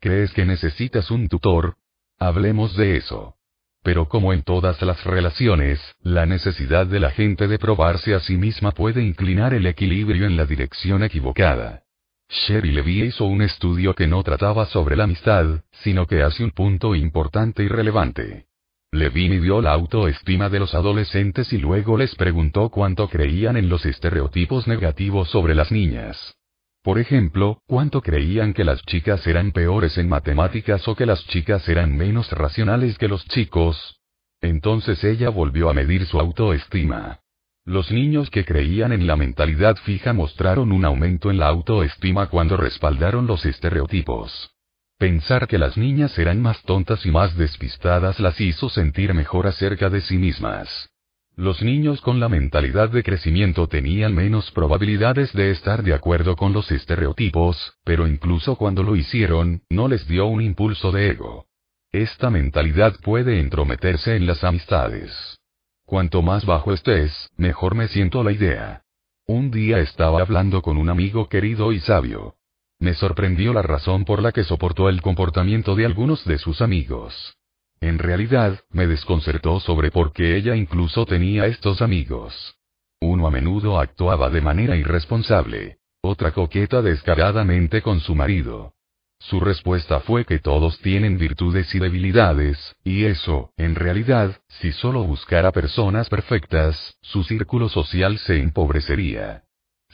¿Crees 0.00 0.32
que 0.34 0.44
necesitas 0.44 1.10
un 1.10 1.28
tutor? 1.28 1.76
Hablemos 2.18 2.76
de 2.76 2.98
eso. 2.98 3.36
Pero 3.82 4.10
como 4.10 4.34
en 4.34 4.42
todas 4.42 4.82
las 4.82 5.02
relaciones, 5.04 5.80
la 6.02 6.26
necesidad 6.26 6.86
de 6.86 7.00
la 7.00 7.10
gente 7.10 7.48
de 7.48 7.58
probarse 7.58 8.14
a 8.14 8.20
sí 8.20 8.36
misma 8.36 8.72
puede 8.72 9.02
inclinar 9.02 9.54
el 9.54 9.64
equilibrio 9.64 10.26
en 10.26 10.36
la 10.36 10.44
dirección 10.44 11.02
equivocada. 11.02 11.84
Sherry 12.28 12.72
Levy 12.72 13.04
hizo 13.04 13.24
un 13.24 13.40
estudio 13.40 13.94
que 13.94 14.06
no 14.06 14.22
trataba 14.22 14.66
sobre 14.66 14.94
la 14.94 15.04
amistad, 15.04 15.62
sino 15.72 16.06
que 16.06 16.22
hace 16.22 16.44
un 16.44 16.50
punto 16.50 16.94
importante 16.94 17.62
y 17.62 17.68
relevante. 17.68 18.49
Levine 18.92 19.38
vio 19.38 19.60
la 19.60 19.72
autoestima 19.72 20.48
de 20.48 20.58
los 20.58 20.74
adolescentes 20.74 21.52
y 21.52 21.58
luego 21.58 21.96
les 21.96 22.16
preguntó 22.16 22.70
cuánto 22.70 23.08
creían 23.08 23.56
en 23.56 23.68
los 23.68 23.86
estereotipos 23.86 24.66
negativos 24.66 25.30
sobre 25.30 25.54
las 25.54 25.70
niñas. 25.70 26.36
Por 26.82 26.98
ejemplo, 26.98 27.62
cuánto 27.68 28.00
creían 28.02 28.52
que 28.52 28.64
las 28.64 28.82
chicas 28.86 29.24
eran 29.28 29.52
peores 29.52 29.96
en 29.96 30.08
matemáticas 30.08 30.88
o 30.88 30.96
que 30.96 31.06
las 31.06 31.24
chicas 31.28 31.68
eran 31.68 31.96
menos 31.96 32.32
racionales 32.32 32.98
que 32.98 33.06
los 33.06 33.24
chicos. 33.26 34.00
Entonces 34.40 35.04
ella 35.04 35.28
volvió 35.28 35.70
a 35.70 35.74
medir 35.74 36.06
su 36.06 36.18
autoestima. 36.18 37.20
Los 37.64 37.92
niños 37.92 38.28
que 38.28 38.44
creían 38.44 38.90
en 38.90 39.06
la 39.06 39.14
mentalidad 39.14 39.76
fija 39.76 40.12
mostraron 40.12 40.72
un 40.72 40.84
aumento 40.84 41.30
en 41.30 41.38
la 41.38 41.46
autoestima 41.46 42.26
cuando 42.26 42.56
respaldaron 42.56 43.28
los 43.28 43.46
estereotipos. 43.46 44.50
Pensar 45.00 45.48
que 45.48 45.56
las 45.56 45.78
niñas 45.78 46.18
eran 46.18 46.42
más 46.42 46.62
tontas 46.64 47.06
y 47.06 47.10
más 47.10 47.34
despistadas 47.34 48.20
las 48.20 48.38
hizo 48.38 48.68
sentir 48.68 49.14
mejor 49.14 49.46
acerca 49.46 49.88
de 49.88 50.02
sí 50.02 50.18
mismas. 50.18 50.90
Los 51.36 51.62
niños 51.62 52.02
con 52.02 52.20
la 52.20 52.28
mentalidad 52.28 52.90
de 52.90 53.02
crecimiento 53.02 53.66
tenían 53.66 54.14
menos 54.14 54.50
probabilidades 54.50 55.32
de 55.32 55.52
estar 55.52 55.82
de 55.82 55.94
acuerdo 55.94 56.36
con 56.36 56.52
los 56.52 56.70
estereotipos, 56.70 57.78
pero 57.82 58.06
incluso 58.06 58.56
cuando 58.56 58.82
lo 58.82 58.94
hicieron, 58.94 59.62
no 59.70 59.88
les 59.88 60.06
dio 60.06 60.26
un 60.26 60.42
impulso 60.42 60.92
de 60.92 61.12
ego. 61.12 61.46
Esta 61.92 62.28
mentalidad 62.28 62.94
puede 63.02 63.40
entrometerse 63.40 64.16
en 64.16 64.26
las 64.26 64.44
amistades. 64.44 65.38
Cuanto 65.86 66.20
más 66.20 66.44
bajo 66.44 66.74
estés, 66.74 67.30
mejor 67.38 67.74
me 67.74 67.88
siento 67.88 68.22
la 68.22 68.32
idea. 68.32 68.82
Un 69.26 69.50
día 69.50 69.78
estaba 69.78 70.20
hablando 70.20 70.60
con 70.60 70.76
un 70.76 70.90
amigo 70.90 71.30
querido 71.30 71.72
y 71.72 71.80
sabio. 71.80 72.34
Me 72.80 72.94
sorprendió 72.94 73.52
la 73.52 73.60
razón 73.60 74.06
por 74.06 74.22
la 74.22 74.32
que 74.32 74.42
soportó 74.42 74.88
el 74.88 75.02
comportamiento 75.02 75.76
de 75.76 75.84
algunos 75.84 76.24
de 76.24 76.38
sus 76.38 76.62
amigos. 76.62 77.36
En 77.78 77.98
realidad, 77.98 78.60
me 78.70 78.86
desconcertó 78.86 79.60
sobre 79.60 79.90
por 79.90 80.14
qué 80.14 80.36
ella 80.36 80.56
incluso 80.56 81.04
tenía 81.04 81.44
estos 81.44 81.82
amigos. 81.82 82.56
Uno 82.98 83.26
a 83.26 83.30
menudo 83.30 83.78
actuaba 83.78 84.30
de 84.30 84.40
manera 84.40 84.76
irresponsable, 84.76 85.76
otra 86.00 86.32
coqueta 86.32 86.80
descaradamente 86.80 87.82
con 87.82 88.00
su 88.00 88.14
marido. 88.14 88.72
Su 89.18 89.40
respuesta 89.40 90.00
fue 90.00 90.24
que 90.24 90.38
todos 90.38 90.78
tienen 90.78 91.18
virtudes 91.18 91.74
y 91.74 91.78
debilidades, 91.78 92.76
y 92.82 93.04
eso, 93.04 93.52
en 93.58 93.74
realidad, 93.74 94.40
si 94.48 94.72
solo 94.72 95.04
buscara 95.04 95.52
personas 95.52 96.08
perfectas, 96.08 96.96
su 97.02 97.24
círculo 97.24 97.68
social 97.68 98.16
se 98.18 98.40
empobrecería. 98.40 99.42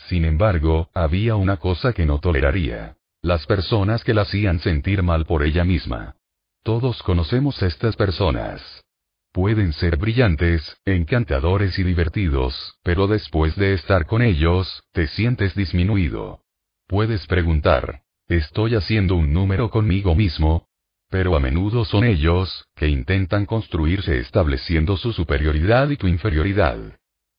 Sin 0.08 0.24
embargo, 0.24 0.88
había 0.94 1.36
una 1.36 1.56
cosa 1.56 1.92
que 1.92 2.06
no 2.06 2.20
toleraría. 2.20 2.96
Las 3.22 3.46
personas 3.46 4.04
que 4.04 4.14
la 4.14 4.22
hacían 4.22 4.60
sentir 4.60 5.02
mal 5.02 5.26
por 5.26 5.42
ella 5.42 5.64
misma. 5.64 6.14
Todos 6.62 7.02
conocemos 7.02 7.60
estas 7.62 7.96
personas. 7.96 8.84
Pueden 9.32 9.72
ser 9.72 9.96
brillantes, 9.96 10.76
encantadores 10.84 11.78
y 11.78 11.82
divertidos, 11.82 12.78
pero 12.82 13.06
después 13.06 13.56
de 13.56 13.74
estar 13.74 14.06
con 14.06 14.22
ellos, 14.22 14.84
te 14.92 15.08
sientes 15.08 15.54
disminuido. 15.54 16.40
Puedes 16.86 17.26
preguntar, 17.26 18.02
¿estoy 18.28 18.76
haciendo 18.76 19.16
un 19.16 19.32
número 19.32 19.70
conmigo 19.70 20.14
mismo? 20.14 20.68
Pero 21.10 21.36
a 21.36 21.40
menudo 21.40 21.84
son 21.84 22.04
ellos, 22.04 22.66
que 22.76 22.88
intentan 22.88 23.44
construirse 23.44 24.18
estableciendo 24.18 24.96
su 24.96 25.12
superioridad 25.12 25.90
y 25.90 25.96
tu 25.96 26.06
inferioridad. 26.06 26.78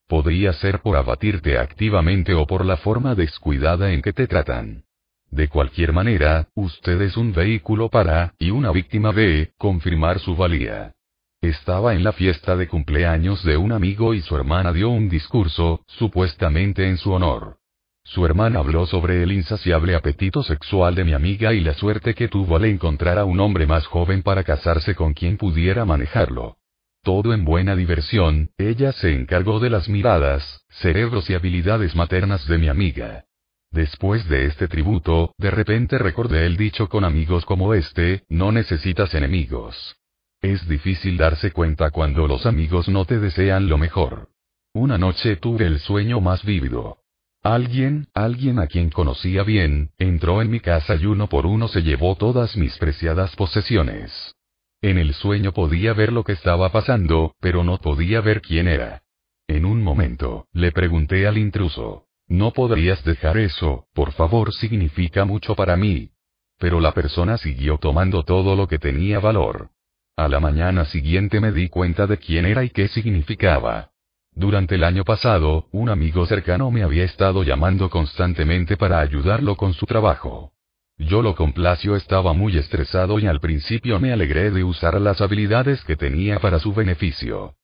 Podría 0.07 0.53
ser 0.53 0.79
por 0.79 0.95
abatirte 0.95 1.57
activamente 1.57 2.33
o 2.33 2.47
por 2.47 2.65
la 2.65 2.77
forma 2.77 3.13
descuidada 3.13 3.91
en 3.91 4.01
que 4.01 4.13
te 4.13 4.25
tratan. 4.25 4.83
De 5.29 5.49
cualquier 5.49 5.91
manera, 5.91 6.47
usted 6.55 7.01
es 7.01 7.17
un 7.17 7.33
vehículo 7.33 7.89
para, 7.89 8.33
y 8.39 8.51
una 8.51 8.71
víctima 8.71 9.11
de, 9.11 9.51
confirmar 9.57 10.19
su 10.19 10.35
valía. 10.35 10.93
Estaba 11.41 11.93
en 11.93 12.03
la 12.03 12.13
fiesta 12.13 12.55
de 12.55 12.67
cumpleaños 12.67 13.43
de 13.43 13.57
un 13.57 13.73
amigo 13.73 14.13
y 14.13 14.21
su 14.21 14.35
hermana 14.35 14.71
dio 14.71 14.89
un 14.89 15.09
discurso, 15.09 15.81
supuestamente 15.87 16.87
en 16.87 16.97
su 16.97 17.11
honor. 17.11 17.57
Su 18.03 18.25
hermana 18.25 18.59
habló 18.59 18.85
sobre 18.85 19.21
el 19.21 19.33
insaciable 19.33 19.93
apetito 19.93 20.41
sexual 20.41 20.95
de 20.95 21.03
mi 21.03 21.11
amiga 21.11 21.53
y 21.53 21.59
la 21.59 21.73
suerte 21.73 22.15
que 22.15 22.29
tuvo 22.29 22.55
al 22.55 22.63
encontrar 22.63 23.19
a 23.19 23.25
un 23.25 23.41
hombre 23.41 23.67
más 23.67 23.85
joven 23.85 24.23
para 24.23 24.45
casarse 24.45 24.95
con 24.95 25.13
quien 25.13 25.35
pudiera 25.35 25.83
manejarlo. 25.83 26.55
Todo 27.07 27.33
en 27.33 27.45
buena 27.45 27.73
diversión, 27.73 28.49
ella 28.57 28.91
se 28.91 29.13
encargó 29.13 29.61
de 29.61 29.69
las 29.69 29.87
miradas, 29.87 30.65
cerebros 30.67 31.29
y 31.29 31.35
habilidades 31.35 31.95
maternas 31.95 32.45
de 32.49 32.57
mi 32.57 32.67
amiga. 32.67 33.23
Después 33.71 34.27
de 34.27 34.47
este 34.47 34.67
tributo, 34.67 35.33
de 35.37 35.49
repente 35.49 35.99
recordé 35.99 36.45
el 36.45 36.57
dicho 36.57 36.89
con 36.89 37.05
amigos 37.05 37.45
como 37.45 37.73
este, 37.73 38.23
no 38.27 38.51
necesitas 38.51 39.13
enemigos. 39.13 39.95
Es 40.41 40.67
difícil 40.67 41.15
darse 41.15 41.51
cuenta 41.51 41.91
cuando 41.91 42.27
los 42.27 42.45
amigos 42.45 42.89
no 42.89 43.05
te 43.05 43.19
desean 43.19 43.69
lo 43.69 43.77
mejor. 43.77 44.27
Una 44.73 44.97
noche 44.97 45.37
tuve 45.37 45.65
el 45.65 45.79
sueño 45.79 46.19
más 46.19 46.43
vívido. 46.43 46.97
Alguien, 47.41 48.09
alguien 48.13 48.59
a 48.59 48.67
quien 48.67 48.89
conocía 48.89 49.43
bien, 49.43 49.91
entró 49.97 50.41
en 50.41 50.51
mi 50.51 50.59
casa 50.59 50.95
y 50.95 51.05
uno 51.05 51.29
por 51.29 51.45
uno 51.45 51.69
se 51.69 51.83
llevó 51.83 52.17
todas 52.17 52.57
mis 52.57 52.77
preciadas 52.77 53.33
posesiones. 53.37 54.36
En 54.81 54.97
el 54.97 55.13
sueño 55.13 55.53
podía 55.53 55.93
ver 55.93 56.13
lo 56.13 56.23
que 56.23 56.33
estaba 56.33 56.71
pasando, 56.71 57.35
pero 57.39 57.63
no 57.63 57.79
podía 57.79 58.21
ver 58.21 58.41
quién 58.41 58.67
era. 58.67 59.01
En 59.47 59.65
un 59.65 59.81
momento, 59.81 60.47
le 60.53 60.71
pregunté 60.71 61.25
al 61.25 61.37
intruso. 61.37 62.05
No 62.27 62.51
podrías 62.51 63.03
dejar 63.03 63.37
eso, 63.37 63.87
por 63.93 64.11
favor, 64.11 64.53
significa 64.53 65.25
mucho 65.25 65.55
para 65.55 65.77
mí. 65.77 66.11
Pero 66.59 66.79
la 66.79 66.91
persona 66.91 67.37
siguió 67.37 67.77
tomando 67.77 68.23
todo 68.23 68.55
lo 68.55 68.67
que 68.67 68.77
tenía 68.77 69.19
valor. 69.19 69.69
A 70.15 70.27
la 70.27 70.39
mañana 70.39 70.85
siguiente 70.85 71.39
me 71.39 71.51
di 71.51 71.69
cuenta 71.69 72.05
de 72.05 72.17
quién 72.17 72.45
era 72.45 72.63
y 72.63 72.69
qué 72.69 72.87
significaba. 72.87 73.91
Durante 74.31 74.75
el 74.75 74.83
año 74.83 75.03
pasado, 75.03 75.67
un 75.71 75.89
amigo 75.89 76.25
cercano 76.27 76.69
me 76.69 76.83
había 76.83 77.03
estado 77.03 77.43
llamando 77.43 77.89
constantemente 77.89 78.77
para 78.77 78.99
ayudarlo 78.99 79.55
con 79.55 79.73
su 79.73 79.85
trabajo. 79.85 80.51
Yo 80.97 81.21
lo 81.21 81.35
complació 81.35 81.95
estaba 81.95 82.33
muy 82.33 82.57
estresado 82.57 83.19
y 83.19 83.27
al 83.27 83.39
principio 83.39 83.99
me 83.99 84.11
alegré 84.11 84.49
de 84.49 84.63
usar 84.63 84.99
las 84.99 85.21
habilidades 85.21 85.83
que 85.83 85.95
tenía 85.95 86.39
para 86.39 86.59
su 86.59 86.73
beneficio. 86.73 87.55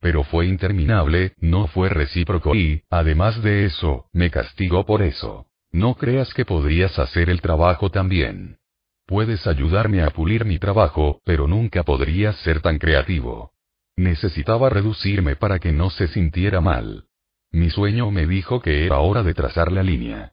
Pero 0.00 0.24
fue 0.24 0.46
interminable, 0.46 1.32
no 1.38 1.68
fue 1.68 1.88
recíproco 1.88 2.54
y, 2.54 2.82
además 2.90 3.42
de 3.42 3.64
eso, 3.64 4.06
me 4.12 4.30
castigó 4.30 4.84
por 4.84 5.00
eso. 5.02 5.46
No 5.70 5.94
creas 5.94 6.34
que 6.34 6.44
podrías 6.44 6.98
hacer 6.98 7.30
el 7.30 7.40
trabajo 7.40 7.90
también. 7.90 8.58
Puedes 9.06 9.46
ayudarme 9.46 10.02
a 10.02 10.10
pulir 10.10 10.44
mi 10.44 10.58
trabajo, 10.58 11.20
pero 11.24 11.48
nunca 11.48 11.82
podrías 11.84 12.36
ser 12.36 12.60
tan 12.60 12.78
creativo. 12.78 13.52
Necesitaba 13.96 14.68
reducirme 14.68 15.34
para 15.36 15.58
que 15.58 15.72
no 15.72 15.88
se 15.88 16.08
sintiera 16.08 16.60
mal. 16.60 17.06
Mi 17.50 17.70
sueño 17.70 18.10
me 18.10 18.26
dijo 18.26 18.60
que 18.60 18.84
era 18.84 18.98
hora 18.98 19.22
de 19.22 19.34
trazar 19.34 19.72
la 19.72 19.82
línea. 19.82 20.32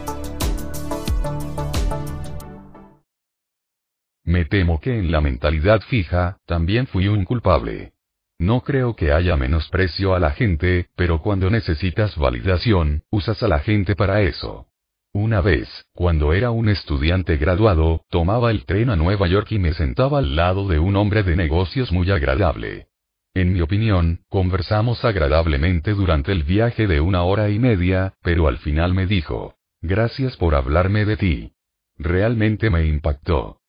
Me 4.23 4.45
temo 4.45 4.79
que 4.79 4.99
en 4.99 5.11
la 5.11 5.21
mentalidad 5.21 5.81
fija, 5.81 6.37
también 6.45 6.87
fui 6.87 7.07
un 7.07 7.25
culpable. 7.25 7.93
No 8.37 8.61
creo 8.61 8.95
que 8.95 9.11
haya 9.11 9.37
menosprecio 9.37 10.15
a 10.15 10.19
la 10.19 10.31
gente, 10.31 10.87
pero 10.95 11.21
cuando 11.21 11.49
necesitas 11.49 12.17
validación, 12.17 13.03
usas 13.11 13.41
a 13.43 13.47
la 13.47 13.59
gente 13.59 13.95
para 13.95 14.21
eso. 14.21 14.67
Una 15.13 15.41
vez, 15.41 15.67
cuando 15.93 16.33
era 16.33 16.51
un 16.51 16.69
estudiante 16.69 17.37
graduado, 17.37 18.05
tomaba 18.09 18.49
el 18.49 18.65
tren 18.65 18.89
a 18.89 18.95
Nueva 18.95 19.27
York 19.27 19.51
y 19.51 19.59
me 19.59 19.73
sentaba 19.73 20.19
al 20.19 20.35
lado 20.35 20.67
de 20.67 20.79
un 20.79 20.95
hombre 20.95 21.21
de 21.23 21.35
negocios 21.35 21.91
muy 21.91 22.09
agradable. 22.09 22.87
En 23.33 23.53
mi 23.53 23.61
opinión, 23.61 24.21
conversamos 24.27 25.05
agradablemente 25.05 25.91
durante 25.93 26.31
el 26.31 26.43
viaje 26.43 26.87
de 26.87 26.99
una 26.99 27.23
hora 27.23 27.49
y 27.49 27.59
media, 27.59 28.13
pero 28.21 28.47
al 28.47 28.57
final 28.57 28.93
me 28.93 29.05
dijo, 29.05 29.55
gracias 29.81 30.35
por 30.35 30.55
hablarme 30.55 31.05
de 31.05 31.17
ti. 31.17 31.53
Realmente 31.97 32.69
me 32.69 32.85
impactó. 32.85 33.60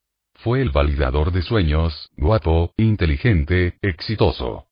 Fue 0.43 0.61
el 0.61 0.71
validador 0.71 1.31
de 1.31 1.41
sueños, 1.43 2.11
guapo, 2.17 2.73
inteligente, 2.77 3.79
exitoso. 3.81 4.67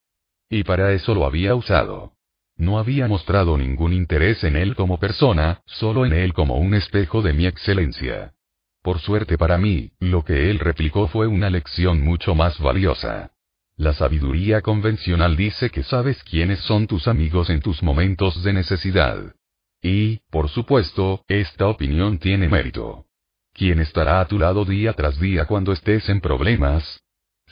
Y 0.49 0.65
para 0.65 0.91
eso 0.91 1.15
lo 1.15 1.25
había 1.25 1.55
usado. 1.55 2.11
No 2.57 2.77
había 2.77 3.07
mostrado 3.07 3.57
ningún 3.57 3.93
interés 3.93 4.43
en 4.43 4.57
él 4.57 4.75
como 4.75 4.99
persona, 4.99 5.61
solo 5.65 6.05
en 6.05 6.11
él 6.11 6.33
como 6.33 6.57
un 6.57 6.73
espejo 6.73 7.21
de 7.21 7.31
mi 7.31 7.45
excelencia. 7.45 8.33
Por 8.81 8.99
suerte 8.99 9.37
para 9.37 9.57
mí, 9.57 9.91
lo 9.99 10.25
que 10.25 10.51
él 10.51 10.59
replicó 10.59 11.07
fue 11.07 11.27
una 11.27 11.49
lección 11.49 12.01
mucho 12.01 12.35
más 12.35 12.59
valiosa. 12.59 13.31
La 13.77 13.93
sabiduría 13.93 14.59
convencional 14.59 15.37
dice 15.37 15.69
que 15.69 15.83
sabes 15.83 16.21
quiénes 16.23 16.59
son 16.59 16.85
tus 16.85 17.07
amigos 17.07 17.49
en 17.49 17.61
tus 17.61 17.81
momentos 17.81 18.43
de 18.43 18.51
necesidad. 18.51 19.35
Y, 19.81 20.17
por 20.29 20.49
supuesto, 20.49 21.23
esta 21.29 21.67
opinión 21.67 22.19
tiene 22.19 22.49
mérito. 22.49 23.05
¿Quién 23.53 23.79
estará 23.79 24.21
a 24.21 24.27
tu 24.27 24.39
lado 24.39 24.65
día 24.65 24.93
tras 24.93 25.19
día 25.19 25.45
cuando 25.45 25.71
estés 25.71 26.07
en 26.09 26.21
problemas? 26.21 27.03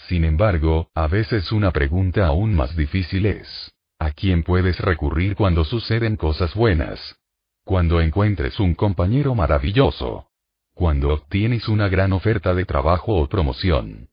Sin 0.07 0.23
embargo, 0.23 0.89
a 0.95 1.07
veces 1.07 1.51
una 1.51 1.71
pregunta 1.71 2.25
aún 2.25 2.55
más 2.55 2.75
difícil 2.75 3.25
es, 3.25 3.73
¿a 3.99 4.11
quién 4.11 4.43
puedes 4.43 4.79
recurrir 4.79 5.35
cuando 5.35 5.65
suceden 5.65 6.15
cosas 6.15 6.55
buenas? 6.55 7.17
Cuando 7.63 8.01
encuentres 8.01 8.59
un 8.59 8.75
compañero 8.75 9.35
maravilloso. 9.35 10.27
Cuando 10.73 11.09
obtienes 11.13 11.67
una 11.67 11.89
gran 11.89 12.13
oferta 12.13 12.53
de 12.55 12.65
trabajo 12.65 13.15
o 13.15 13.27
promoción. 13.27 14.07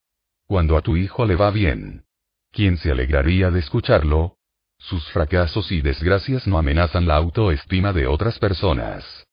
Cuando 0.47 0.77
a 0.77 0.83
tu 0.83 0.97
hijo 0.97 1.25
le 1.25 1.37
va 1.37 1.51
bien. 1.51 2.05
¿Quién 2.51 2.77
se 2.77 2.91
alegraría 2.91 3.51
de 3.51 3.61
escucharlo? 3.61 4.37
Sus 4.79 5.09
fracasos 5.13 5.71
y 5.73 5.81
desgracias 5.81 6.47
no 6.47 6.59
amenazan 6.59 7.07
la 7.07 7.17
autoestima 7.17 7.93
de 7.93 8.07
otras 8.07 8.39
personas. 8.39 9.26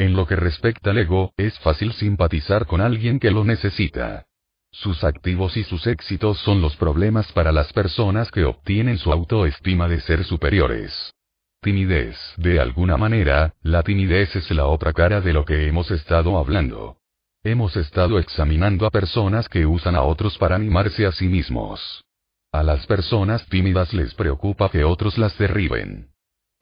En 0.00 0.14
lo 0.14 0.26
que 0.26 0.34
respecta 0.34 0.92
al 0.92 0.96
ego, 0.96 1.34
es 1.36 1.58
fácil 1.58 1.92
simpatizar 1.92 2.64
con 2.64 2.80
alguien 2.80 3.20
que 3.20 3.30
lo 3.30 3.44
necesita. 3.44 4.24
Sus 4.72 5.04
activos 5.04 5.58
y 5.58 5.62
sus 5.62 5.86
éxitos 5.86 6.38
son 6.38 6.62
los 6.62 6.74
problemas 6.76 7.30
para 7.32 7.52
las 7.52 7.70
personas 7.74 8.30
que 8.30 8.44
obtienen 8.44 8.96
su 8.96 9.12
autoestima 9.12 9.88
de 9.88 10.00
ser 10.00 10.24
superiores. 10.24 11.12
Timidez. 11.60 12.16
De 12.38 12.60
alguna 12.60 12.96
manera, 12.96 13.52
la 13.60 13.82
timidez 13.82 14.34
es 14.36 14.50
la 14.52 14.64
otra 14.64 14.94
cara 14.94 15.20
de 15.20 15.34
lo 15.34 15.44
que 15.44 15.66
hemos 15.66 15.90
estado 15.90 16.38
hablando. 16.38 16.96
Hemos 17.44 17.76
estado 17.76 18.18
examinando 18.18 18.86
a 18.86 18.90
personas 18.90 19.50
que 19.50 19.66
usan 19.66 19.96
a 19.96 20.00
otros 20.00 20.38
para 20.38 20.56
animarse 20.56 21.04
a 21.04 21.12
sí 21.12 21.28
mismos. 21.28 22.06
A 22.52 22.62
las 22.62 22.86
personas 22.86 23.44
tímidas 23.50 23.92
les 23.92 24.14
preocupa 24.14 24.70
que 24.70 24.82
otros 24.82 25.18
las 25.18 25.36
derriben. 25.36 26.09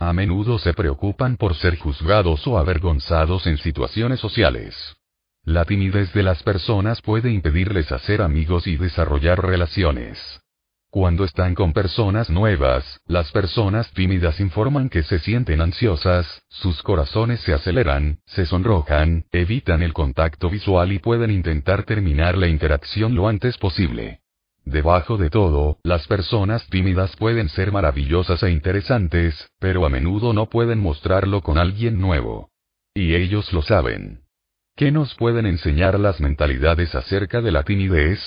A 0.00 0.12
menudo 0.12 0.60
se 0.60 0.74
preocupan 0.74 1.36
por 1.36 1.56
ser 1.56 1.76
juzgados 1.76 2.46
o 2.46 2.56
avergonzados 2.56 3.48
en 3.48 3.58
situaciones 3.58 4.20
sociales. 4.20 4.96
La 5.42 5.64
timidez 5.64 6.12
de 6.12 6.22
las 6.22 6.44
personas 6.44 7.02
puede 7.02 7.32
impedirles 7.32 7.90
hacer 7.90 8.22
amigos 8.22 8.68
y 8.68 8.76
desarrollar 8.76 9.44
relaciones. 9.44 10.40
Cuando 10.90 11.24
están 11.24 11.56
con 11.56 11.72
personas 11.72 12.30
nuevas, 12.30 13.00
las 13.06 13.32
personas 13.32 13.90
tímidas 13.92 14.38
informan 14.38 14.88
que 14.88 15.02
se 15.02 15.18
sienten 15.18 15.60
ansiosas, 15.60 16.42
sus 16.48 16.80
corazones 16.82 17.40
se 17.40 17.52
aceleran, 17.52 18.20
se 18.24 18.46
sonrojan, 18.46 19.24
evitan 19.32 19.82
el 19.82 19.94
contacto 19.94 20.48
visual 20.48 20.92
y 20.92 21.00
pueden 21.00 21.32
intentar 21.32 21.82
terminar 21.82 22.38
la 22.38 22.46
interacción 22.46 23.16
lo 23.16 23.26
antes 23.26 23.58
posible. 23.58 24.20
Debajo 24.68 25.16
de 25.16 25.30
todo, 25.30 25.78
las 25.82 26.06
personas 26.06 26.66
tímidas 26.68 27.16
pueden 27.16 27.48
ser 27.48 27.72
maravillosas 27.72 28.42
e 28.42 28.50
interesantes, 28.50 29.48
pero 29.58 29.86
a 29.86 29.88
menudo 29.88 30.34
no 30.34 30.50
pueden 30.50 30.78
mostrarlo 30.78 31.40
con 31.40 31.56
alguien 31.56 31.98
nuevo. 31.98 32.50
Y 32.92 33.14
ellos 33.14 33.50
lo 33.54 33.62
saben. 33.62 34.24
¿Qué 34.76 34.92
nos 34.92 35.14
pueden 35.14 35.46
enseñar 35.46 35.98
las 35.98 36.20
mentalidades 36.20 36.94
acerca 36.94 37.40
de 37.40 37.50
la 37.50 37.62
timidez? 37.62 38.20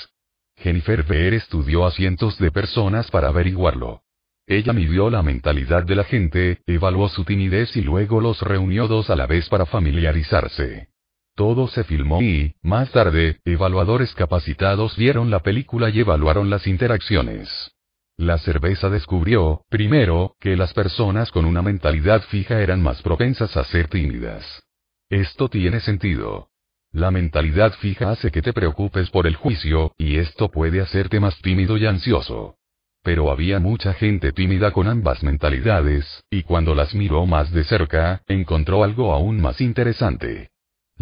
Jennifer 0.56 1.04
Beer 1.04 1.34
estudió 1.34 1.86
a 1.86 1.92
cientos 1.92 2.36
de 2.38 2.50
personas 2.50 3.08
para 3.08 3.28
averiguarlo. 3.28 4.02
Ella 4.44 4.72
midió 4.72 5.10
la 5.10 5.22
mentalidad 5.22 5.84
de 5.84 5.94
la 5.94 6.02
gente, 6.02 6.58
evaluó 6.66 7.08
su 7.08 7.24
timidez 7.24 7.76
y 7.76 7.82
luego 7.82 8.20
los 8.20 8.42
reunió 8.42 8.88
dos 8.88 9.10
a 9.10 9.14
la 9.16 9.28
vez 9.28 9.48
para 9.48 9.64
familiarizarse. 9.64 10.88
Todo 11.34 11.66
se 11.68 11.84
filmó 11.84 12.20
y, 12.20 12.54
más 12.62 12.90
tarde, 12.90 13.40
evaluadores 13.44 14.14
capacitados 14.14 14.96
vieron 14.96 15.30
la 15.30 15.40
película 15.40 15.88
y 15.88 16.00
evaluaron 16.00 16.50
las 16.50 16.66
interacciones. 16.66 17.72
La 18.18 18.36
cerveza 18.38 18.90
descubrió, 18.90 19.64
primero, 19.70 20.36
que 20.38 20.56
las 20.56 20.74
personas 20.74 21.30
con 21.30 21.46
una 21.46 21.62
mentalidad 21.62 22.22
fija 22.22 22.60
eran 22.60 22.82
más 22.82 23.00
propensas 23.00 23.56
a 23.56 23.64
ser 23.64 23.88
tímidas. 23.88 24.62
Esto 25.08 25.48
tiene 25.48 25.80
sentido. 25.80 26.50
La 26.92 27.10
mentalidad 27.10 27.72
fija 27.72 28.10
hace 28.10 28.30
que 28.30 28.42
te 28.42 28.52
preocupes 28.52 29.08
por 29.08 29.26
el 29.26 29.34
juicio, 29.34 29.94
y 29.96 30.18
esto 30.18 30.50
puede 30.50 30.82
hacerte 30.82 31.18
más 31.18 31.40
tímido 31.40 31.78
y 31.78 31.86
ansioso. 31.86 32.56
Pero 33.02 33.30
había 33.30 33.58
mucha 33.58 33.94
gente 33.94 34.32
tímida 34.32 34.70
con 34.70 34.86
ambas 34.86 35.22
mentalidades, 35.22 36.22
y 36.30 36.42
cuando 36.42 36.74
las 36.74 36.94
miró 36.94 37.24
más 37.24 37.50
de 37.50 37.64
cerca, 37.64 38.22
encontró 38.28 38.84
algo 38.84 39.12
aún 39.12 39.40
más 39.40 39.62
interesante. 39.62 40.51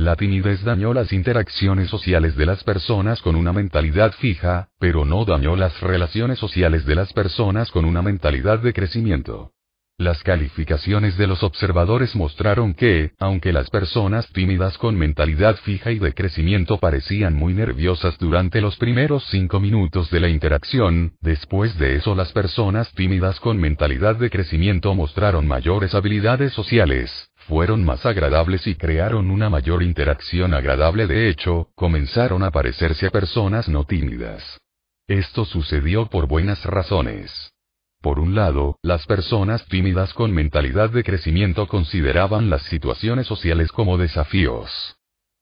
La 0.00 0.16
timidez 0.16 0.64
dañó 0.64 0.94
las 0.94 1.12
interacciones 1.12 1.90
sociales 1.90 2.34
de 2.34 2.46
las 2.46 2.64
personas 2.64 3.20
con 3.20 3.36
una 3.36 3.52
mentalidad 3.52 4.12
fija, 4.12 4.70
pero 4.78 5.04
no 5.04 5.26
dañó 5.26 5.56
las 5.56 5.78
relaciones 5.82 6.38
sociales 6.38 6.86
de 6.86 6.94
las 6.94 7.12
personas 7.12 7.70
con 7.70 7.84
una 7.84 8.00
mentalidad 8.00 8.60
de 8.60 8.72
crecimiento. 8.72 9.52
Las 9.98 10.22
calificaciones 10.22 11.18
de 11.18 11.26
los 11.26 11.42
observadores 11.42 12.16
mostraron 12.16 12.72
que, 12.72 13.10
aunque 13.18 13.52
las 13.52 13.68
personas 13.68 14.26
tímidas 14.32 14.78
con 14.78 14.96
mentalidad 14.96 15.56
fija 15.56 15.90
y 15.90 15.98
de 15.98 16.14
crecimiento 16.14 16.78
parecían 16.78 17.34
muy 17.34 17.52
nerviosas 17.52 18.16
durante 18.16 18.62
los 18.62 18.78
primeros 18.78 19.26
cinco 19.26 19.60
minutos 19.60 20.10
de 20.10 20.20
la 20.20 20.30
interacción, 20.30 21.12
después 21.20 21.78
de 21.78 21.96
eso 21.96 22.14
las 22.14 22.32
personas 22.32 22.90
tímidas 22.94 23.38
con 23.38 23.58
mentalidad 23.58 24.16
de 24.16 24.30
crecimiento 24.30 24.94
mostraron 24.94 25.46
mayores 25.46 25.94
habilidades 25.94 26.54
sociales, 26.54 27.29
fueron 27.50 27.84
más 27.84 28.06
agradables 28.06 28.64
y 28.68 28.76
crearon 28.76 29.28
una 29.28 29.50
mayor 29.50 29.82
interacción 29.82 30.54
agradable. 30.54 31.08
De 31.08 31.28
hecho, 31.28 31.70
comenzaron 31.74 32.44
a 32.44 32.52
parecerse 32.52 33.08
a 33.08 33.10
personas 33.10 33.68
no 33.68 33.84
tímidas. 33.84 34.60
Esto 35.08 35.44
sucedió 35.44 36.06
por 36.06 36.28
buenas 36.28 36.64
razones. 36.64 37.52
Por 38.00 38.20
un 38.20 38.36
lado, 38.36 38.78
las 38.82 39.04
personas 39.04 39.66
tímidas 39.66 40.14
con 40.14 40.30
mentalidad 40.32 40.90
de 40.90 41.02
crecimiento 41.02 41.66
consideraban 41.66 42.50
las 42.50 42.62
situaciones 42.62 43.26
sociales 43.26 43.72
como 43.72 43.98
desafíos. 43.98 44.70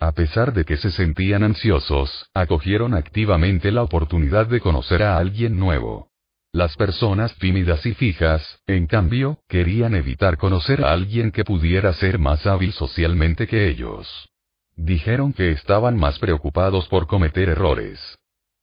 A 0.00 0.12
pesar 0.12 0.54
de 0.54 0.64
que 0.64 0.78
se 0.78 0.90
sentían 0.90 1.42
ansiosos, 1.42 2.30
acogieron 2.32 2.94
activamente 2.94 3.70
la 3.70 3.82
oportunidad 3.82 4.46
de 4.46 4.60
conocer 4.60 5.02
a 5.02 5.18
alguien 5.18 5.58
nuevo. 5.58 6.07
Las 6.52 6.76
personas 6.76 7.34
tímidas 7.36 7.84
y 7.84 7.92
fijas, 7.92 8.60
en 8.66 8.86
cambio, 8.86 9.38
querían 9.48 9.94
evitar 9.94 10.38
conocer 10.38 10.82
a 10.82 10.92
alguien 10.92 11.30
que 11.30 11.44
pudiera 11.44 11.92
ser 11.92 12.18
más 12.18 12.46
hábil 12.46 12.72
socialmente 12.72 13.46
que 13.46 13.68
ellos. 13.68 14.30
Dijeron 14.74 15.34
que 15.34 15.50
estaban 15.50 15.98
más 15.98 16.18
preocupados 16.18 16.88
por 16.88 17.06
cometer 17.06 17.50
errores. 17.50 18.00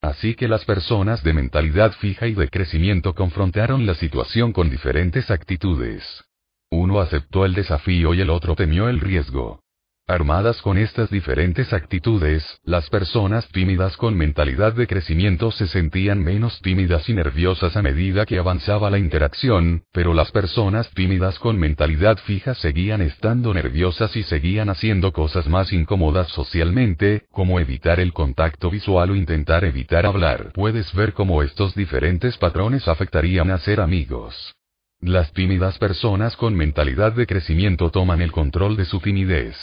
Así 0.02 0.34
que 0.34 0.48
las 0.48 0.66
personas 0.66 1.24
de 1.24 1.34
mentalidad 1.34 1.92
fija 1.94 2.26
y 2.28 2.34
de 2.34 2.50
crecimiento 2.50 3.14
confrontaron 3.14 3.86
la 3.86 3.94
situación 3.94 4.52
con 4.52 4.70
diferentes 4.70 5.30
actitudes. 5.30 6.24
Uno 6.72 7.00
aceptó 7.00 7.46
el 7.46 7.54
desafío 7.54 8.16
y 8.16 8.22
el 8.22 8.32
otro 8.32 8.56
temió 8.56 8.90
el 8.90 9.00
riesgo. 9.00 9.62
Armadas 10.08 10.62
con 10.62 10.78
estas 10.78 11.10
diferentes 11.10 11.74
actitudes, 11.74 12.60
las 12.64 12.92
personas 12.92 13.48
tímidas 13.48 13.98
con 13.98 14.16
mentalidad 14.16 14.74
de 14.74 14.86
crecimiento 14.86 15.50
se 15.50 15.66
sentían 15.66 16.24
menos 16.24 16.62
tímidas 16.62 17.10
y 17.10 17.16
nerviosas 17.16 17.76
a 17.76 17.82
medida 17.82 18.28
que 18.28 18.38
avanzaba 18.38 18.92
la 18.92 19.00
interacción, 19.00 19.82
pero 19.92 20.14
las 20.14 20.32
personas 20.32 20.92
tímidas 20.92 21.40
con 21.40 21.58
mentalidad 21.58 22.20
fija 22.20 22.54
seguían 22.54 23.02
estando 23.02 23.52
nerviosas 23.52 24.16
y 24.16 24.22
seguían 24.22 24.70
haciendo 24.70 25.12
cosas 25.12 25.48
más 25.48 25.74
incómodas 25.74 26.28
socialmente, 26.28 27.24
como 27.32 27.60
evitar 27.60 28.00
el 28.00 28.14
contacto 28.14 28.70
visual 28.70 29.10
o 29.10 29.16
intentar 29.16 29.66
evitar 29.66 30.06
hablar. 30.06 30.52
Puedes 30.54 30.94
ver 30.94 31.14
cómo 31.14 31.42
estos 31.42 31.74
diferentes 31.74 32.38
patrones 32.38 32.88
afectarían 32.88 33.50
a 33.50 33.58
ser 33.58 33.82
amigos. 33.82 34.54
Las 35.00 35.34
tímidas 35.34 35.80
personas 35.80 36.38
con 36.38 36.54
mentalidad 36.54 37.14
de 37.14 37.26
crecimiento 37.26 37.90
toman 37.90 38.22
el 38.22 38.32
control 38.32 38.78
de 38.78 38.86
su 38.86 39.00
timidez 39.00 39.58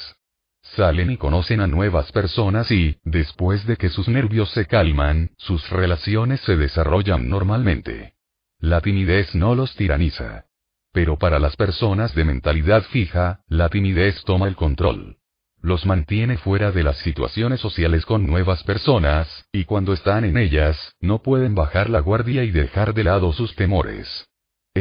salen 0.77 1.11
y 1.11 1.17
conocen 1.17 1.61
a 1.61 1.67
nuevas 1.67 2.11
personas 2.13 2.71
y, 2.71 2.97
después 3.05 3.67
de 3.67 3.77
que 3.77 3.89
sus 3.89 4.09
nervios 4.09 4.51
se 4.51 4.67
calman, 4.67 5.31
sus 5.37 5.69
relaciones 5.71 6.41
se 6.41 6.57
desarrollan 6.57 7.29
normalmente. 7.29 8.15
La 8.59 8.81
timidez 8.81 9.35
no 9.35 9.55
los 9.55 9.75
tiraniza. 9.75 10.47
Pero 10.93 11.19
para 11.19 11.39
las 11.39 11.57
personas 11.57 12.15
de 12.15 12.25
mentalidad 12.25 12.83
fija, 12.83 13.41
la 13.49 13.69
timidez 13.69 14.23
toma 14.25 14.47
el 14.49 14.57
control. 14.57 15.17
Los 15.61 15.87
mantiene 15.87 16.37
fuera 16.39 16.73
de 16.73 16.83
las 16.83 16.99
situaciones 16.99 17.61
sociales 17.61 18.05
con 18.05 18.27
nuevas 18.27 18.63
personas, 18.65 19.47
y 19.53 19.65
cuando 19.65 19.93
están 19.93 20.25
en 20.25 20.37
ellas, 20.37 20.97
no 21.01 21.23
pueden 21.23 21.55
bajar 21.55 21.89
la 21.89 22.01
guardia 22.01 22.45
y 22.45 22.51
dejar 22.51 22.95
de 22.95 23.05
lado 23.05 23.33
sus 23.33 23.55
temores. 23.55 24.29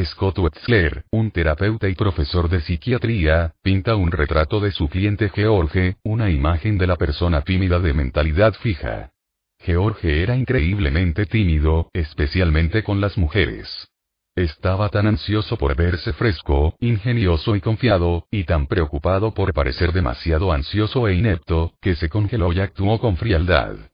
Scott 0.06 0.40
Wetzler, 0.40 1.04
un 1.12 1.32
terapeuta 1.32 1.90
y 1.90 1.96
profesor 1.96 2.48
de 2.50 2.62
psiquiatría, 2.62 3.56
pinta 3.62 3.96
un 3.98 4.12
retrato 4.12 4.62
de 4.62 4.72
su 4.72 4.88
cliente 4.88 5.30
George, 5.30 5.98
una 6.04 6.30
imagen 6.30 6.78
de 6.78 6.88
la 6.88 6.96
persona 6.96 7.42
tímida 7.42 7.78
de 7.80 7.94
mentalidad 7.94 8.54
fija. 8.54 9.12
George 9.60 10.24
era 10.24 10.38
increíblemente 10.38 11.26
tímido, 11.26 11.90
especialmente 11.94 12.84
con 12.84 13.02
las 13.02 13.18
mujeres. 13.18 13.90
Estaba 14.34 14.88
tan 14.88 15.08
ansioso 15.08 15.58
por 15.58 15.76
verse 15.76 16.14
fresco, 16.14 16.74
ingenioso 16.80 17.58
y 17.58 17.62
confiado, 17.62 18.28
y 18.32 18.46
tan 18.46 18.68
preocupado 18.68 19.34
por 19.34 19.54
parecer 19.54 19.92
demasiado 19.92 20.54
ansioso 20.54 21.10
e 21.10 21.16
inepto, 21.16 21.74
que 21.82 21.96
se 21.96 22.08
congeló 22.08 22.54
y 22.54 22.62
actuó 22.62 22.98
con 22.98 23.18
frialdad. 23.18 23.91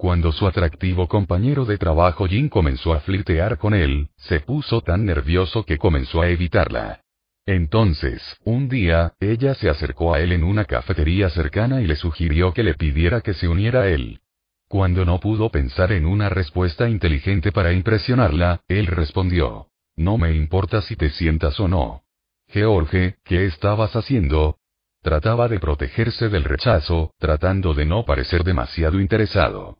Cuando 0.00 0.32
su 0.32 0.46
atractivo 0.46 1.06
compañero 1.08 1.66
de 1.66 1.76
trabajo 1.76 2.26
Jim 2.26 2.48
comenzó 2.48 2.94
a 2.94 3.00
flirtear 3.00 3.58
con 3.58 3.74
él, 3.74 4.08
se 4.16 4.40
puso 4.40 4.80
tan 4.80 5.04
nervioso 5.04 5.66
que 5.66 5.76
comenzó 5.76 6.22
a 6.22 6.30
evitarla. 6.30 7.02
Entonces, 7.44 8.22
un 8.42 8.70
día, 8.70 9.12
ella 9.20 9.54
se 9.54 9.68
acercó 9.68 10.14
a 10.14 10.20
él 10.20 10.32
en 10.32 10.42
una 10.42 10.64
cafetería 10.64 11.28
cercana 11.28 11.82
y 11.82 11.86
le 11.86 11.96
sugirió 11.96 12.54
que 12.54 12.62
le 12.62 12.72
pidiera 12.76 13.20
que 13.20 13.34
se 13.34 13.46
uniera 13.46 13.82
a 13.82 13.88
él. 13.88 14.20
Cuando 14.68 15.04
no 15.04 15.20
pudo 15.20 15.50
pensar 15.50 15.92
en 15.92 16.06
una 16.06 16.30
respuesta 16.30 16.88
inteligente 16.88 17.52
para 17.52 17.74
impresionarla, 17.74 18.62
él 18.68 18.86
respondió. 18.86 19.66
No 19.96 20.16
me 20.16 20.34
importa 20.34 20.80
si 20.80 20.96
te 20.96 21.10
sientas 21.10 21.60
o 21.60 21.68
no. 21.68 22.04
George, 22.48 23.16
¿qué 23.22 23.44
estabas 23.44 23.94
haciendo? 23.94 24.56
Trataba 25.02 25.46
de 25.48 25.60
protegerse 25.60 26.30
del 26.30 26.44
rechazo, 26.44 27.12
tratando 27.18 27.74
de 27.74 27.84
no 27.84 28.06
parecer 28.06 28.44
demasiado 28.44 28.98
interesado. 28.98 29.79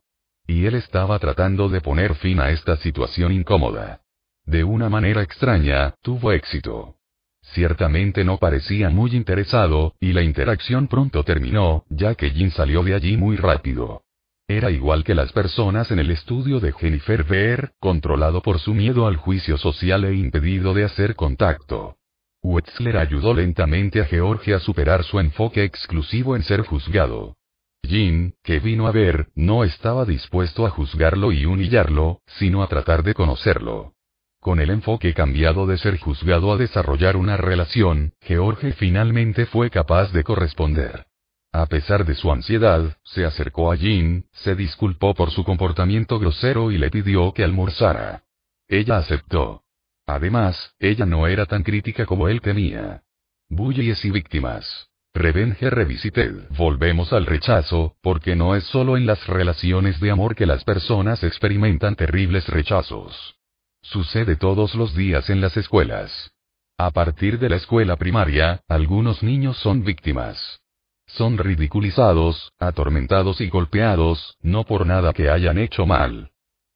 Y 0.50 0.66
él 0.66 0.74
estaba 0.74 1.16
tratando 1.20 1.68
de 1.68 1.80
poner 1.80 2.16
fin 2.16 2.40
a 2.40 2.50
esta 2.50 2.76
situación 2.78 3.30
incómoda. 3.30 4.00
De 4.44 4.64
una 4.64 4.88
manera 4.88 5.22
extraña, 5.22 5.94
tuvo 6.02 6.32
éxito. 6.32 6.96
Ciertamente 7.40 8.24
no 8.24 8.36
parecía 8.38 8.90
muy 8.90 9.14
interesado, 9.14 9.94
y 10.00 10.12
la 10.12 10.22
interacción 10.22 10.88
pronto 10.88 11.22
terminó, 11.22 11.84
ya 11.88 12.16
que 12.16 12.30
Jin 12.30 12.50
salió 12.50 12.82
de 12.82 12.94
allí 12.94 13.16
muy 13.16 13.36
rápido. 13.36 14.02
Era 14.48 14.72
igual 14.72 15.04
que 15.04 15.14
las 15.14 15.30
personas 15.30 15.92
en 15.92 16.00
el 16.00 16.10
estudio 16.10 16.58
de 16.58 16.72
Jennifer 16.72 17.22
Beer, 17.22 17.70
controlado 17.78 18.42
por 18.42 18.58
su 18.58 18.74
miedo 18.74 19.06
al 19.06 19.18
juicio 19.18 19.56
social 19.56 20.04
e 20.04 20.14
impedido 20.14 20.74
de 20.74 20.82
hacer 20.82 21.14
contacto. 21.14 21.94
Wetzler 22.42 22.96
ayudó 22.96 23.34
lentamente 23.34 24.00
a 24.00 24.04
George 24.04 24.52
a 24.52 24.58
superar 24.58 25.04
su 25.04 25.20
enfoque 25.20 25.62
exclusivo 25.62 26.34
en 26.34 26.42
ser 26.42 26.62
juzgado. 26.62 27.36
Jin, 27.82 28.34
que 28.42 28.60
vino 28.60 28.86
a 28.86 28.92
ver, 28.92 29.28
no 29.34 29.64
estaba 29.64 30.04
dispuesto 30.04 30.66
a 30.66 30.70
juzgarlo 30.70 31.32
y 31.32 31.44
humillarlo, 31.44 32.20
sino 32.26 32.62
a 32.62 32.68
tratar 32.68 33.02
de 33.02 33.14
conocerlo. 33.14 33.94
Con 34.40 34.60
el 34.60 34.70
enfoque 34.70 35.12
cambiado 35.12 35.66
de 35.66 35.76
ser 35.76 35.98
juzgado 35.98 36.52
a 36.52 36.56
desarrollar 36.56 37.16
una 37.16 37.36
relación, 37.36 38.14
George 38.22 38.72
finalmente 38.72 39.44
fue 39.46 39.70
capaz 39.70 40.12
de 40.12 40.24
corresponder. 40.24 41.06
A 41.52 41.66
pesar 41.66 42.06
de 42.06 42.14
su 42.14 42.30
ansiedad, 42.30 42.96
se 43.02 43.24
acercó 43.24 43.72
a 43.72 43.76
Jin, 43.76 44.26
se 44.32 44.54
disculpó 44.54 45.14
por 45.14 45.30
su 45.30 45.44
comportamiento 45.44 46.18
grosero 46.18 46.70
y 46.70 46.78
le 46.78 46.90
pidió 46.90 47.32
que 47.32 47.42
almorzara. 47.42 48.22
Ella 48.68 48.98
aceptó. 48.98 49.64
Además, 50.06 50.74
ella 50.78 51.06
no 51.06 51.26
era 51.26 51.46
tan 51.46 51.62
crítica 51.62 52.06
como 52.06 52.28
él 52.28 52.40
temía. 52.40 53.02
Bullies 53.48 54.04
y 54.04 54.10
víctimas. 54.10 54.89
Revenge 55.14 55.68
Revisited. 55.68 56.48
Volvemos 56.50 57.12
al 57.12 57.26
rechazo, 57.26 57.96
porque 58.00 58.36
no 58.36 58.54
es 58.54 58.64
solo 58.64 58.96
en 58.96 59.06
las 59.06 59.26
relaciones 59.26 59.98
de 59.98 60.10
amor 60.12 60.36
que 60.36 60.46
las 60.46 60.62
personas 60.62 61.24
experimentan 61.24 61.96
terribles 61.96 62.46
rechazos. 62.48 63.34
Sucede 63.82 64.36
todos 64.36 64.74
los 64.76 64.94
días 64.94 65.28
en 65.28 65.40
las 65.40 65.56
escuelas. 65.56 66.30
A 66.78 66.92
partir 66.92 67.40
de 67.40 67.48
la 67.48 67.56
escuela 67.56 67.96
primaria, 67.96 68.60
algunos 68.68 69.22
niños 69.22 69.56
son 69.56 69.82
víctimas. 69.82 70.60
Son 71.06 71.38
ridiculizados, 71.38 72.52
atormentados 72.60 73.40
y 73.40 73.48
golpeados, 73.48 74.36
no 74.42 74.62
por 74.64 74.86
nada 74.86 75.12
que 75.12 75.28
hayan 75.28 75.58
hecho 75.58 75.86
mal. 75.86 76.30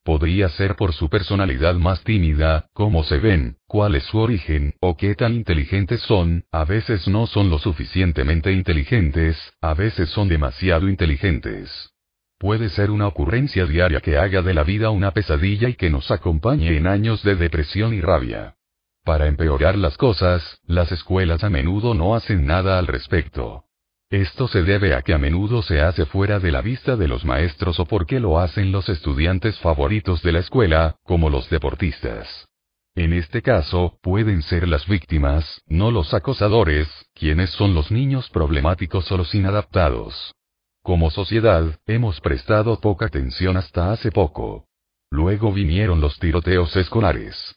Podría 0.05 0.49
ser 0.49 0.75
por 0.75 0.93
su 0.93 1.09
personalidad 1.09 1.73
más 1.73 2.03
tímida, 2.03 2.67
cómo 2.73 3.03
se 3.03 3.17
ven, 3.17 3.57
cuál 3.65 3.95
es 3.95 4.03
su 4.03 4.19
origen, 4.19 4.75
o 4.79 4.95
qué 4.95 5.15
tan 5.15 5.33
inteligentes 5.33 5.99
son, 6.01 6.43
a 6.51 6.63
veces 6.63 7.07
no 7.07 7.25
son 7.25 7.49
lo 7.49 7.57
suficientemente 7.57 8.51
inteligentes, 8.51 9.35
a 9.61 9.73
veces 9.73 10.11
son 10.11 10.29
demasiado 10.29 10.89
inteligentes. 10.89 11.89
Puede 12.37 12.69
ser 12.69 12.91
una 12.91 13.07
ocurrencia 13.07 13.65
diaria 13.65 13.99
que 13.99 14.19
haga 14.19 14.43
de 14.43 14.53
la 14.53 14.63
vida 14.63 14.91
una 14.91 15.09
pesadilla 15.09 15.69
y 15.69 15.73
que 15.73 15.89
nos 15.89 16.11
acompañe 16.11 16.77
en 16.77 16.85
años 16.85 17.23
de 17.23 17.35
depresión 17.35 17.91
y 17.95 18.01
rabia. 18.01 18.57
Para 19.03 19.25
empeorar 19.25 19.75
las 19.75 19.97
cosas, 19.97 20.59
las 20.67 20.91
escuelas 20.91 21.43
a 21.43 21.49
menudo 21.49 21.95
no 21.95 22.13
hacen 22.13 22.45
nada 22.45 22.77
al 22.77 22.85
respecto. 22.85 23.63
Esto 24.09 24.47
se 24.47 24.61
debe 24.61 24.93
a 24.93 25.01
que 25.01 25.13
a 25.13 25.17
menudo 25.17 25.63
se 25.63 25.81
hace 25.81 26.05
fuera 26.05 26.39
de 26.39 26.51
la 26.51 26.61
vista 26.61 26.95
de 26.95 27.07
los 27.07 27.25
maestros 27.25 27.79
o 27.79 27.85
porque 27.85 28.19
lo 28.19 28.39
hacen 28.39 28.71
los 28.71 28.87
estudiantes 28.87 29.59
favoritos 29.59 30.21
de 30.21 30.31
la 30.31 30.39
escuela, 30.39 30.95
como 31.03 31.29
los 31.29 31.49
deportistas. 31.49 32.47
En 32.93 33.13
este 33.13 33.41
caso, 33.41 33.97
pueden 34.01 34.41
ser 34.41 34.67
las 34.67 34.87
víctimas, 34.87 35.61
no 35.65 35.91
los 35.91 36.13
acosadores, 36.13 36.87
quienes 37.13 37.49
son 37.49 37.73
los 37.73 37.91
niños 37.91 38.29
problemáticos 38.29 39.11
o 39.11 39.17
los 39.17 39.33
inadaptados. 39.33 40.33
Como 40.81 41.09
sociedad, 41.09 41.79
hemos 41.87 42.21
prestado 42.21 42.79
poca 42.79 43.07
atención 43.07 43.57
hasta 43.57 43.91
hace 43.91 44.11
poco. 44.11 44.67
Luego 45.09 45.51
vinieron 45.51 45.99
los 45.99 46.19
tiroteos 46.19 46.75
escolares. 46.75 47.55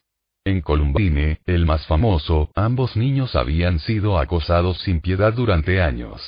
En 0.49 0.63
Columbine, 0.63 1.43
el 1.45 1.67
más 1.67 1.87
famoso, 1.87 2.51
ambos 2.55 2.97
niños 2.97 3.37
habían 3.37 3.81
sido 3.81 4.19
acosados 4.19 4.81
sin 4.81 5.03
piedad 5.03 5.35
durante 5.35 5.83
años. 5.83 6.23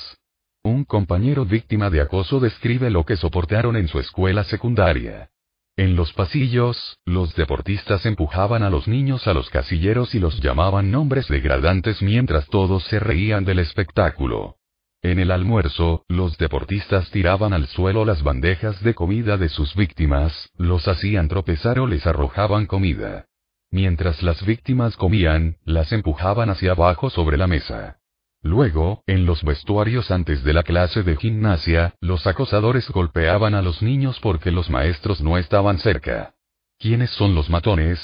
Un 0.63 0.85
compañero 0.85 1.47
víctima 1.47 1.89
de 1.89 2.03
acoso 2.03 2.39
describe 2.39 2.91
lo 2.91 3.07
que 3.07 3.17
soportaron 3.17 3.79
en 3.79 3.89
su 3.89 3.99
escuela 3.99 4.45
secundaria. 4.45 5.31
En 5.75 5.97
los 5.97 6.13
pasillos, 6.13 6.99
los 7.07 7.35
deportistas 7.35 8.05
empujaban 8.05 8.63
a 8.63 8.69
los 8.69 8.87
niños 8.89 9.27
a 9.27 9.33
los 9.33 9.49
casilleros 9.49 10.15
y 10.15 10.19
los 10.19 10.39
llamaban 10.43 10.91
nombres 10.91 11.27
degradantes 11.27 12.03
mientras 12.03 12.47
todos 12.49 12.85
se 12.85 13.01
reían 13.01 13.47
del 13.47 13.59
espectáculo. 13.59 14.57
En 15.01 15.19
el 15.19 15.31
almuerzo, 15.31 16.05
los 16.09 16.37
deportistas 16.37 17.11
tiraban 17.11 17.55
al 17.55 17.69
suelo 17.69 18.05
las 18.05 18.23
bandejas 18.23 18.83
de 18.83 18.95
comida 18.95 19.39
de 19.39 19.49
sus 19.49 19.75
víctimas, 19.75 20.51
los 20.59 20.89
hacían 20.89 21.29
tropezar 21.29 21.79
o 21.79 21.87
les 21.87 22.07
arrojaban 22.07 22.67
comida. 22.67 23.25
Mientras 23.71 24.23
las 24.23 24.45
víctimas 24.45 24.97
comían, 24.97 25.57
las 25.65 25.93
empujaban 25.93 26.51
hacia 26.51 26.73
abajo 26.73 27.09
sobre 27.09 27.37
la 27.37 27.47
mesa. 27.47 27.99
Luego, 28.43 29.05
en 29.07 29.27
los 29.27 29.43
vestuarios 29.45 30.11
antes 30.11 30.43
de 30.43 30.53
la 30.55 30.63
clase 30.63 31.03
de 31.03 31.17
gimnasia, 31.17 31.95
los 32.01 32.27
acosadores 32.27 32.89
golpeaban 32.91 33.55
a 33.55 33.63
los 33.63 33.83
niños 33.83 34.19
porque 34.21 34.51
los 34.51 34.71
maestros 34.71 35.21
no 35.21 35.37
estaban 35.39 35.79
cerca. 35.79 36.35
¿Quiénes 36.79 37.11
son 37.11 37.35
los 37.35 37.51
matones? 37.51 38.01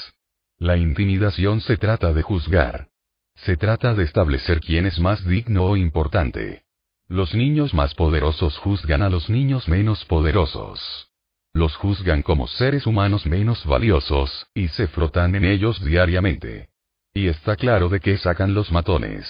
La 0.57 0.77
intimidación 0.77 1.59
se 1.61 1.77
trata 1.77 2.13
de 2.13 2.21
juzgar. 2.21 2.87
Se 3.35 3.57
trata 3.57 3.93
de 3.93 4.03
establecer 4.03 4.61
quién 4.61 4.85
es 4.85 4.99
más 4.99 5.25
digno 5.25 5.65
o 5.65 5.75
importante. 5.75 6.63
Los 7.07 7.33
niños 7.33 7.73
más 7.73 7.93
poderosos 7.93 8.57
juzgan 8.57 9.01
a 9.01 9.09
los 9.09 9.29
niños 9.29 9.67
menos 9.67 10.05
poderosos. 10.05 11.06
Los 11.57 11.75
juzgan 11.75 12.21
como 12.21 12.45
seres 12.45 12.85
humanos 12.85 13.25
menos 13.25 13.65
valiosos, 13.65 14.45
y 14.53 14.67
se 14.67 14.85
frotan 14.85 15.33
en 15.33 15.43
ellos 15.43 15.83
diariamente. 15.83 16.69
Y 17.15 17.29
está 17.29 17.55
claro 17.55 17.89
de 17.89 17.99
qué 17.99 18.15
sacan 18.19 18.53
los 18.53 18.71
matones. 18.71 19.25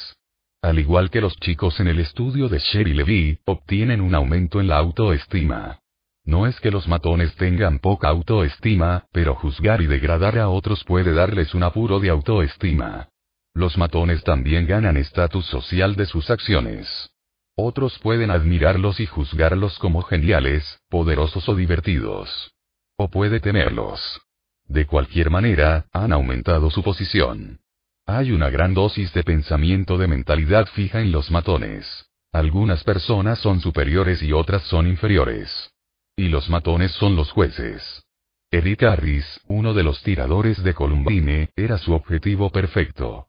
Al 0.62 0.78
igual 0.78 1.10
que 1.10 1.22
los 1.22 1.38
chicos 1.38 1.80
en 1.80 1.88
el 1.88 2.00
estudio 2.02 2.50
de 2.50 2.60
Sherry 2.60 2.94
Levy, 2.94 3.40
obtienen 3.46 4.02
un 4.02 4.14
aumento 4.14 4.60
en 4.60 4.68
la 4.68 4.78
autoestima. 4.78 5.80
No 6.26 6.48
es 6.48 6.60
que 6.60 6.70
los 6.70 6.86
matones 6.90 7.34
tengan 7.36 7.80
poca 7.80 8.10
autoestima, 8.10 9.06
pero 9.14 9.34
juzgar 9.34 9.82
y 9.82 9.86
degradar 9.86 10.38
a 10.38 10.50
otros 10.50 10.84
puede 10.84 11.14
darles 11.14 11.56
un 11.56 11.64
apuro 11.64 12.02
de 12.02 12.10
autoestima. 12.10 13.08
Los 13.54 13.78
matones 13.78 14.22
también 14.26 14.68
ganan 14.68 14.98
estatus 14.98 15.46
social 15.46 15.96
de 15.96 16.06
sus 16.06 16.30
acciones. 16.30 17.10
Otros 17.60 17.98
pueden 17.98 18.30
admirarlos 18.30 19.00
y 19.00 19.08
juzgarlos 19.08 19.80
como 19.80 20.04
geniales, 20.04 20.80
poderosos 20.90 21.50
o 21.50 21.56
divertidos. 21.56 22.54
O 22.98 23.10
puede 23.10 23.40
temerlos. 23.40 24.22
De 24.68 24.86
cualquier 24.86 25.32
manera, 25.32 25.88
han 25.92 26.14
aumentado 26.14 26.70
su 26.70 26.84
posición. 26.84 27.60
Hay 28.06 28.32
una 28.32 28.52
gran 28.52 28.76
dosis 28.76 29.12
de 29.12 29.24
pensamiento 29.24 29.98
de 29.98 30.08
mentalidad 30.08 30.68
fija 30.68 31.02
en 31.02 31.12
los 31.12 31.32
matones. 31.32 32.06
Algunas 32.32 32.84
personas 32.84 33.40
son 33.40 33.60
superiores 33.60 34.22
y 34.22 34.34
otras 34.34 34.62
son 34.64 34.86
inferiores. 34.86 35.72
Y 36.16 36.28
los 36.28 36.52
matones 36.52 36.92
son 36.92 37.16
los 37.16 37.32
jueces. 37.32 38.04
Eric 38.52 38.84
Harris, 38.84 39.42
uno 39.48 39.74
de 39.74 39.82
los 39.82 40.04
tiradores 40.04 40.62
de 40.64 40.76
Columbine, 40.76 41.50
era 41.56 41.80
su 41.80 41.94
objetivo 41.94 42.52
perfecto. 42.52 43.27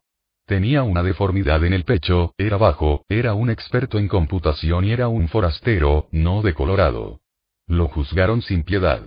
Tenía 0.49 0.83
una 0.83 1.03
deformidad 1.03 1.63
en 1.65 1.75
el 1.75 1.85
pecho, 1.85 2.33
era 2.39 2.57
bajo, 2.57 3.05
era 3.11 3.35
un 3.35 3.51
experto 3.51 3.99
en 3.99 4.09
computación 4.09 4.87
y 4.87 4.93
era 4.93 5.07
un 5.07 5.29
forastero, 5.29 6.09
no 6.11 6.41
de 6.41 6.55
Colorado. 6.55 7.21
Lo 7.67 7.89
juzgaron 7.89 8.41
sin 8.41 8.63
piedad. 8.63 9.03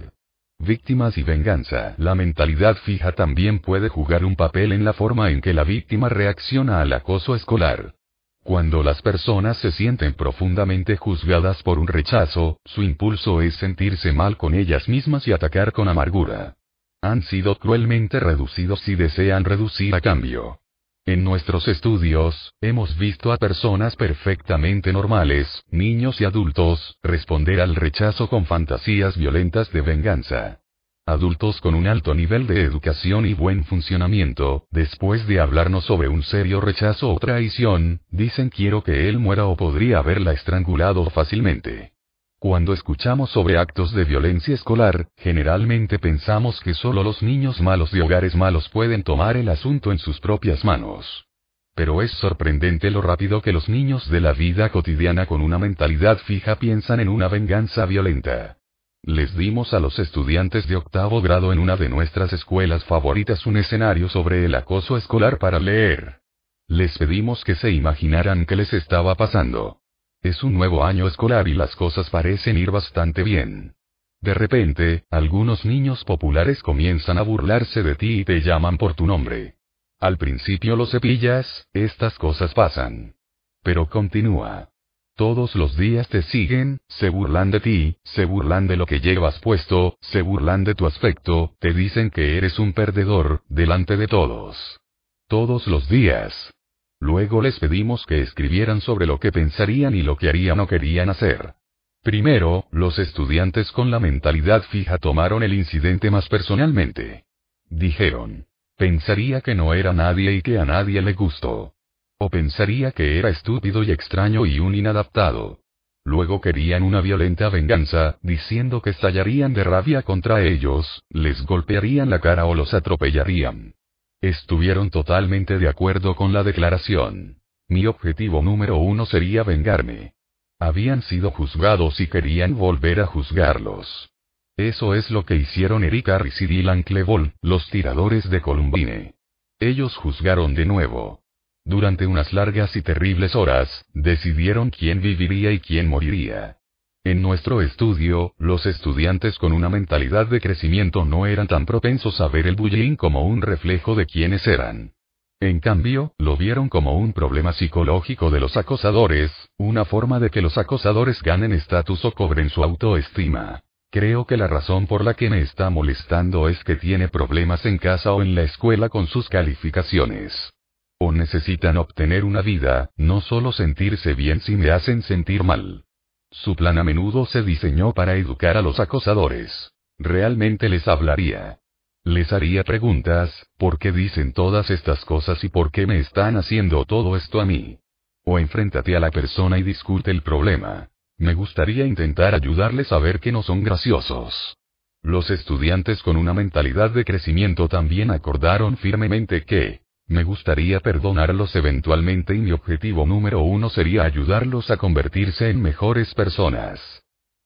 Víctimas 0.60 1.18
y 1.18 1.24
venganza. 1.24 1.96
La 1.98 2.14
mentalidad 2.14 2.76
fija 2.86 3.14
también 3.14 3.58
puede 3.58 3.90
jugar 3.90 4.24
un 4.24 4.36
papel 4.36 4.72
en 4.72 4.86
la 4.86 4.94
forma 4.94 5.32
en 5.32 5.42
que 5.42 5.56
la 5.56 5.64
víctima 5.64 6.10
reacciona 6.10 6.80
al 6.80 6.94
acoso 6.94 7.34
escolar. 7.34 7.96
Cuando 8.44 8.84
las 8.84 9.02
personas 9.02 9.58
se 9.58 9.72
sienten 9.72 10.14
profundamente 10.14 10.96
juzgadas 10.96 11.64
por 11.64 11.80
un 11.80 11.88
rechazo, 11.88 12.60
su 12.66 12.84
impulso 12.84 13.42
es 13.42 13.56
sentirse 13.56 14.14
mal 14.14 14.38
con 14.38 14.54
ellas 14.54 14.88
mismas 14.88 15.28
y 15.28 15.32
atacar 15.32 15.72
con 15.72 15.88
amargura. 15.88 16.58
Han 17.02 17.24
sido 17.24 17.58
cruelmente 17.58 18.20
reducidos 18.20 18.88
y 18.88 18.94
desean 18.94 19.44
reducir 19.44 19.96
a 19.96 20.02
cambio. 20.02 20.61
En 21.08 21.24
nuestros 21.24 21.68
estudios, 21.68 22.54
hemos 22.62 22.96
visto 22.96 23.34
a 23.34 23.38
personas 23.38 23.96
perfectamente 23.96 24.94
normales, 24.94 25.64
niños 25.72 26.22
y 26.22 26.26
adultos, 26.26 27.00
responder 27.02 27.60
al 27.60 27.76
rechazo 27.76 28.30
con 28.30 28.46
fantasías 28.46 29.18
violentas 29.18 29.72
de 29.74 29.82
venganza. 29.82 30.60
Adultos 31.08 31.60
con 31.60 31.74
un 31.74 31.88
alto 31.88 32.14
nivel 32.14 32.46
de 32.46 32.62
educación 32.62 33.26
y 33.26 33.34
buen 33.34 33.64
funcionamiento, 33.64 34.68
después 34.70 35.26
de 35.26 35.40
hablarnos 35.40 35.86
sobre 35.86 36.08
un 36.08 36.22
serio 36.22 36.62
rechazo 36.62 37.12
o 37.12 37.18
traición, 37.18 38.02
dicen 38.12 38.50
quiero 38.50 38.84
que 38.84 39.10
él 39.10 39.18
muera 39.18 39.48
o 39.48 39.58
podría 39.58 39.98
haberla 39.98 40.34
estrangulado 40.34 41.10
fácilmente. 41.10 41.94
Cuando 42.42 42.74
escuchamos 42.74 43.30
sobre 43.30 43.60
actos 43.60 43.94
de 43.94 44.04
violencia 44.04 44.56
escolar, 44.56 45.10
generalmente 45.16 46.00
pensamos 46.00 46.60
que 46.60 46.74
solo 46.74 47.04
los 47.04 47.22
niños 47.22 47.62
malos 47.62 47.92
de 47.92 48.02
hogares 48.02 48.34
malos 48.34 48.68
pueden 48.70 49.04
tomar 49.04 49.38
el 49.38 49.48
asunto 49.48 49.92
en 49.92 50.00
sus 50.00 50.20
propias 50.20 50.66
manos. 50.66 51.28
Pero 51.76 52.02
es 52.02 52.10
sorprendente 52.14 52.90
lo 52.90 53.04
rápido 53.04 53.44
que 53.44 53.54
los 53.54 53.70
niños 53.70 54.10
de 54.10 54.22
la 54.22 54.34
vida 54.34 54.70
cotidiana 54.70 55.28
con 55.28 55.40
una 55.40 55.60
mentalidad 55.60 56.18
fija 56.18 56.56
piensan 56.56 57.00
en 57.00 57.10
una 57.10 57.28
venganza 57.28 57.86
violenta. 57.86 58.58
Les 59.04 59.38
dimos 59.38 59.76
a 59.76 59.80
los 59.80 60.00
estudiantes 60.00 60.68
de 60.68 60.78
octavo 60.78 61.22
grado 61.22 61.54
en 61.54 61.60
una 61.60 61.78
de 61.78 61.90
nuestras 61.90 62.34
escuelas 62.34 62.84
favoritas 62.86 63.46
un 63.46 63.58
escenario 63.58 64.10
sobre 64.10 64.46
el 64.46 64.56
acoso 64.56 64.98
escolar 64.98 65.38
para 65.38 65.60
leer. 65.60 66.22
Les 66.68 66.98
pedimos 66.98 67.44
que 67.44 67.54
se 67.54 67.70
imaginaran 67.70 68.48
qué 68.48 68.56
les 68.56 68.74
estaba 68.74 69.14
pasando. 69.14 69.81
Es 70.22 70.44
un 70.44 70.54
nuevo 70.54 70.84
año 70.84 71.08
escolar 71.08 71.48
y 71.48 71.56
las 71.56 71.76
cosas 71.76 72.10
parecen 72.12 72.56
ir 72.56 72.70
bastante 72.70 73.24
bien. 73.24 73.74
De 74.20 74.36
repente, 74.36 75.06
algunos 75.10 75.66
niños 75.66 76.04
populares 76.06 76.62
comienzan 76.62 77.18
a 77.18 77.24
burlarse 77.24 77.82
de 77.82 77.96
ti 77.96 78.20
y 78.20 78.26
te 78.26 78.42
llaman 78.42 78.78
por 78.78 78.94
tu 78.94 79.08
nombre. 79.08 79.56
Al 80.00 80.18
principio 80.18 80.76
lo 80.76 80.86
cepillas, 80.86 81.68
estas 81.74 82.20
cosas 82.20 82.54
pasan. 82.54 83.16
Pero 83.64 83.90
continúa. 83.90 84.70
Todos 85.16 85.56
los 85.56 85.76
días 85.76 86.08
te 86.08 86.22
siguen, 86.22 86.82
se 86.88 87.10
burlan 87.10 87.50
de 87.50 87.60
ti, 87.60 87.98
se 88.04 88.26
burlan 88.26 88.68
de 88.68 88.78
lo 88.78 88.86
que 88.86 89.00
llevas 89.00 89.40
puesto, 89.40 89.98
se 90.02 90.22
burlan 90.22 90.64
de 90.64 90.76
tu 90.76 90.86
aspecto, 90.86 91.56
te 91.60 91.74
dicen 91.74 92.12
que 92.12 92.38
eres 92.38 92.60
un 92.60 92.74
perdedor, 92.74 93.42
delante 93.50 93.98
de 93.98 94.08
todos. 94.08 94.82
Todos 95.28 95.66
los 95.66 95.90
días. 95.90 96.54
Luego 97.02 97.42
les 97.42 97.60
pedimos 97.60 98.06
que 98.06 98.22
escribieran 98.22 98.80
sobre 98.80 99.08
lo 99.08 99.20
que 99.20 99.32
pensarían 99.32 99.96
y 99.96 100.04
lo 100.04 100.18
que 100.18 100.30
harían 100.30 100.60
o 100.60 100.68
querían 100.68 101.10
hacer. 101.10 101.56
Primero, 102.04 102.66
los 102.72 103.00
estudiantes 103.00 103.72
con 103.72 103.90
la 103.90 104.00
mentalidad 104.00 104.62
fija 104.70 105.00
tomaron 105.00 105.42
el 105.42 105.54
incidente 105.54 106.12
más 106.12 106.30
personalmente. 106.30 107.26
Dijeron. 107.70 108.46
Pensaría 108.78 109.42
que 109.42 109.56
no 109.56 109.74
era 109.74 109.94
nadie 109.94 110.32
y 110.34 110.42
que 110.44 110.60
a 110.60 110.66
nadie 110.66 111.02
le 111.02 111.14
gustó. 111.14 111.74
O 112.20 112.30
pensaría 112.30 112.92
que 112.92 113.18
era 113.18 113.30
estúpido 113.30 113.82
y 113.82 113.92
extraño 113.92 114.46
y 114.46 114.60
un 114.60 114.76
inadaptado. 114.76 115.60
Luego 116.06 116.40
querían 116.40 116.84
una 116.84 117.02
violenta 117.02 117.50
venganza, 117.50 118.18
diciendo 118.22 118.80
que 118.82 118.92
estallarían 118.92 119.54
de 119.54 119.64
rabia 119.64 120.04
contra 120.04 120.44
ellos, 120.44 121.04
les 121.10 121.44
golpearían 121.46 122.12
la 122.12 122.20
cara 122.20 122.46
o 122.46 122.54
los 122.54 122.76
atropellarían. 122.76 123.74
Estuvieron 124.22 124.92
totalmente 124.92 125.58
de 125.58 125.68
acuerdo 125.68 126.16
con 126.16 126.32
la 126.32 126.44
declaración. 126.44 127.42
Mi 127.68 127.88
objetivo 127.88 128.44
número 128.44 128.78
uno 128.78 129.08
sería 129.08 129.44
vengarme. 129.44 130.14
Habían 130.60 131.02
sido 131.02 131.32
juzgados 131.32 132.00
y 132.00 132.08
querían 132.08 132.56
volver 132.56 133.00
a 133.00 133.08
juzgarlos. 133.08 134.12
Eso 134.58 134.94
es 134.94 135.10
lo 135.10 135.26
que 135.26 135.38
hicieron 135.38 135.84
Erika 135.84 136.16
Harris 136.16 136.40
y 136.40 136.46
Dylan 136.46 136.84
Klebold, 136.84 137.32
los 137.42 137.68
tiradores 137.72 138.30
de 138.30 138.42
Columbine. 138.42 139.16
Ellos 139.60 139.96
juzgaron 139.96 140.54
de 140.54 140.66
nuevo. 140.66 141.24
Durante 141.66 142.06
unas 142.06 142.32
largas 142.32 142.76
y 142.76 142.84
terribles 142.84 143.36
horas, 143.36 143.86
decidieron 143.94 144.70
quién 144.70 145.02
viviría 145.02 145.52
y 145.52 145.60
quién 145.60 145.88
moriría. 145.88 146.58
En 147.04 147.24
nuestro 147.24 147.62
estudio, 147.62 148.36
los 148.38 148.68
estudiantes 148.68 149.40
con 149.40 149.54
una 149.54 149.70
mentalidad 149.70 150.28
de 150.28 150.40
crecimiento 150.40 151.04
no 151.04 151.26
eran 151.26 151.48
tan 151.48 151.66
propensos 151.66 152.22
a 152.22 152.28
ver 152.28 152.46
el 152.46 152.56
bullying 152.56 152.96
como 152.96 153.26
un 153.26 153.42
reflejo 153.42 153.96
de 153.96 154.06
quiénes 154.06 154.46
eran. 154.46 154.94
En 155.40 155.60
cambio, 155.60 156.14
lo 156.20 156.38
vieron 156.38 156.70
como 156.70 156.96
un 156.98 157.14
problema 157.14 157.54
psicológico 157.54 158.30
de 158.30 158.40
los 158.40 158.56
acosadores, 158.56 159.32
una 159.58 159.84
forma 159.84 160.20
de 160.20 160.30
que 160.30 160.44
los 160.44 160.60
acosadores 160.60 161.24
ganen 161.24 161.54
estatus 161.54 162.06
o 162.06 162.12
cobren 162.12 162.52
su 162.52 162.64
autoestima. 162.64 163.62
Creo 163.90 164.26
que 164.28 164.38
la 164.38 164.46
razón 164.46 164.86
por 164.86 165.04
la 165.04 165.16
que 165.16 165.32
me 165.32 165.42
está 165.42 165.72
molestando 165.72 166.50
es 166.50 166.64
que 166.64 166.76
tiene 166.76 167.08
problemas 167.08 167.66
en 167.66 167.80
casa 167.80 168.14
o 168.14 168.22
en 168.22 168.36
la 168.36 168.44
escuela 168.44 168.90
con 168.90 169.08
sus 169.08 169.28
calificaciones 169.28 170.54
o 171.02 171.12
necesitan 171.12 171.78
obtener 171.78 172.24
una 172.24 172.44
vida, 172.44 172.92
no 172.96 173.22
solo 173.22 173.52
sentirse 173.52 174.14
bien 174.14 174.40
si 174.40 174.56
me 174.56 174.70
hacen 174.70 175.02
sentir 175.02 175.44
mal. 175.44 175.84
Su 176.32 176.56
plan 176.56 176.78
a 176.78 176.84
menudo 176.84 177.26
se 177.26 177.44
diseñó 177.44 177.94
para 177.94 178.16
educar 178.16 178.56
a 178.56 178.62
los 178.62 178.80
acosadores. 178.80 179.74
Realmente 180.00 180.70
les 180.70 180.88
hablaría. 180.88 181.60
Les 182.06 182.32
haría 182.32 182.64
preguntas, 182.64 183.48
¿por 183.58 183.78
qué 183.78 183.92
dicen 183.92 184.32
todas 184.32 184.70
estas 184.70 185.04
cosas 185.04 185.44
y 185.44 185.50
por 185.50 185.72
qué 185.72 185.86
me 185.86 186.00
están 186.00 186.38
haciendo 186.38 186.86
todo 186.86 187.18
esto 187.18 187.42
a 187.42 187.46
mí? 187.46 187.80
O 188.24 188.40
enfréntate 188.40 188.96
a 188.96 189.02
la 189.02 189.12
persona 189.12 189.60
y 189.60 189.64
discute 189.64 190.10
el 190.10 190.24
problema. 190.24 190.88
Me 191.18 191.34
gustaría 191.34 191.86
intentar 191.86 192.34
ayudarles 192.34 192.92
a 192.94 192.98
ver 192.98 193.20
que 193.20 193.34
no 193.34 193.44
son 193.44 193.62
graciosos. 193.62 194.58
Los 195.04 195.30
estudiantes 195.30 196.02
con 196.02 196.16
una 196.16 196.34
mentalidad 196.34 196.92
de 196.92 197.04
crecimiento 197.04 197.68
también 197.68 198.10
acordaron 198.10 198.78
firmemente 198.78 199.44
que, 199.44 199.82
me 200.12 200.26
gustaría 200.26 200.82
perdonarlos 200.82 201.56
eventualmente 201.56 202.36
y 202.36 202.40
mi 202.40 202.52
objetivo 202.52 203.06
número 203.06 203.44
uno 203.44 203.70
sería 203.70 204.04
ayudarlos 204.04 204.70
a 204.70 204.76
convertirse 204.76 205.50
en 205.50 205.62
mejores 205.62 206.14
personas. 206.14 206.82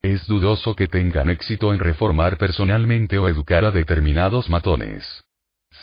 Es 0.01 0.25
dudoso 0.25 0.75
que 0.75 0.87
tengan 0.87 1.29
éxito 1.29 1.73
en 1.73 1.79
reformar 1.79 2.37
personalmente 2.37 3.19
o 3.19 3.29
educar 3.29 3.65
a 3.65 3.71
determinados 3.71 4.49
matones. 4.49 5.23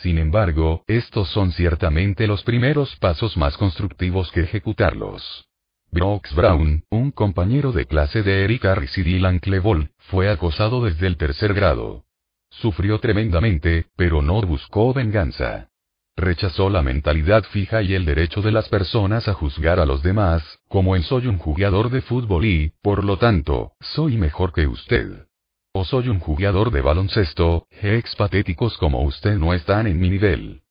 Sin 0.01 0.17
embargo, 0.17 0.83
estos 0.87 1.29
son 1.29 1.53
ciertamente 1.53 2.27
los 2.27 2.43
primeros 2.43 2.93
pasos 2.97 3.37
más 3.37 3.55
constructivos 3.55 4.29
que 4.33 4.41
ejecutarlos. 4.41 5.45
Brooks 5.89 6.35
Brown, 6.35 6.83
un 6.89 7.11
compañero 7.11 7.71
de 7.71 7.85
clase 7.85 8.23
de 8.23 8.43
Eric 8.43 8.65
Harris 8.65 8.97
y 8.97 9.03
Dylan 9.03 9.39
Klebold, 9.39 9.89
fue 10.09 10.29
acosado 10.29 10.83
desde 10.83 11.07
el 11.07 11.15
tercer 11.15 11.53
grado. 11.53 12.03
Sufrió 12.49 12.99
tremendamente, 12.99 13.85
pero 13.95 14.21
no 14.21 14.41
buscó 14.41 14.93
venganza. 14.93 15.69
Rechazó 16.15 16.69
la 16.69 16.83
mentalidad 16.83 17.43
fija 17.43 17.81
y 17.81 17.95
el 17.95 18.05
derecho 18.05 18.41
de 18.41 18.51
las 18.51 18.69
personas 18.69 19.27
a 19.27 19.33
juzgar 19.33 19.79
a 19.79 19.85
los 19.85 20.03
demás, 20.03 20.43
como 20.67 20.95
en 20.95 21.01
soy 21.01 21.25
un 21.25 21.39
jugador 21.39 21.89
de 21.89 22.01
fútbol 22.01 22.45
y, 22.45 22.71
por 22.83 23.03
lo 23.03 23.17
tanto, 23.17 23.71
soy 23.79 24.17
mejor 24.17 24.53
que 24.53 24.67
usted. 24.67 25.27
O 25.71 25.85
soy 25.85 26.09
un 26.09 26.19
jugador 26.19 26.69
de 26.69 26.81
baloncesto, 26.81 27.65
ex 27.71 28.15
patéticos 28.15 28.77
como 28.77 29.01
usted 29.01 29.37
no 29.37 29.55
están 29.55 29.87
en 29.87 29.99
mi 29.99 30.11
nivel. 30.11 30.61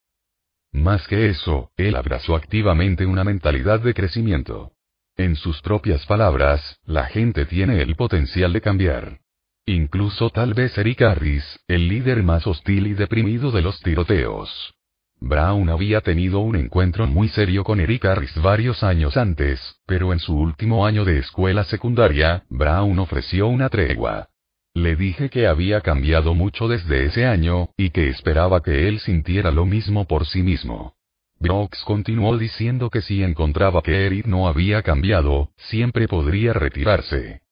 Más 0.71 1.08
que 1.08 1.28
eso, 1.28 1.73
él 1.76 1.97
abrazó 1.97 2.37
activamente 2.37 3.05
una 3.05 3.25
mentalidad 3.25 3.81
de 3.81 3.94
crecimiento. 3.94 4.71
En 5.17 5.35
sus 5.35 5.60
propias 5.60 6.07
palabras, 6.07 6.78
la 6.85 7.07
gente 7.07 7.47
tiene 7.47 7.83
el 7.83 7.97
potencial 7.97 8.53
de 8.53 8.60
cambiar. 8.60 9.19
Incluso 9.67 10.31
tal 10.31 10.55
vez 10.55 10.78
Eric 10.78 11.03
Harris, 11.03 11.44
el 11.67 11.89
líder 11.89 12.23
más 12.23 12.47
hostil 12.47 12.87
y 12.87 12.94
deprimido 12.94 13.51
de 13.51 13.62
los 13.62 13.81
tiroteos. 13.81 14.75
Brown 15.24 15.69
había 15.71 16.01
tenido 16.01 16.40
un 16.40 16.56
encuentro 16.56 17.06
muy 17.06 17.28
serio 17.28 17.62
con 17.62 17.78
Eric 17.78 18.05
Harris 18.06 18.35
varios 18.42 18.83
años 18.83 19.17
antes, 19.17 19.60
pero 19.87 20.12
en 20.12 20.19
su 20.19 20.37
último 20.37 20.85
año 20.85 21.05
de 21.05 21.19
escuela 21.19 21.62
secundaria, 21.62 22.44
Brown 22.49 22.99
ofreció 22.99 23.47
una 23.47 23.69
tregua. 23.69 24.31
Le 24.74 24.97
dije 24.97 25.31
que 25.31 25.47
había 25.47 25.81
cambiado 25.81 26.35
mucho 26.35 26.67
desde 26.67 27.05
ese 27.05 27.24
año, 27.24 27.69
y 27.76 27.90
que 27.90 28.08
esperaba 28.08 28.62
que 28.62 28.88
él 28.88 28.99
sintiera 28.99 29.53
lo 29.53 29.65
mismo 29.65 30.06
por 30.06 30.26
sí 30.26 30.42
mismo. 30.42 30.97
Brooks 31.38 31.85
continuó 31.85 32.37
diciendo 32.37 32.90
que 32.90 33.01
si 33.01 33.22
encontraba 33.22 33.81
que 33.83 34.06
Eric 34.06 34.26
no 34.26 34.49
había 34.49 34.83
cambiado, 34.83 35.51
siempre 35.56 36.08
podría 36.08 36.53
retirarse. 36.53 37.42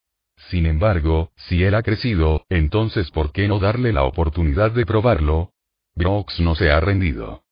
Sin 0.49 0.65
embargo, 0.65 1.31
si 1.37 1.63
él 1.63 1.75
ha 1.75 1.83
crecido, 1.83 2.43
entonces 2.49 3.11
¿por 3.11 3.31
qué 3.31 3.47
no 3.47 3.59
darle 3.59 3.93
la 3.93 4.03
oportunidad 4.03 4.71
de 4.71 4.85
probarlo? 4.85 5.53
Brooks 5.95 6.41
no 6.41 6.55
se 6.55 6.69
ha 6.69 6.81
rendido. 6.81 7.43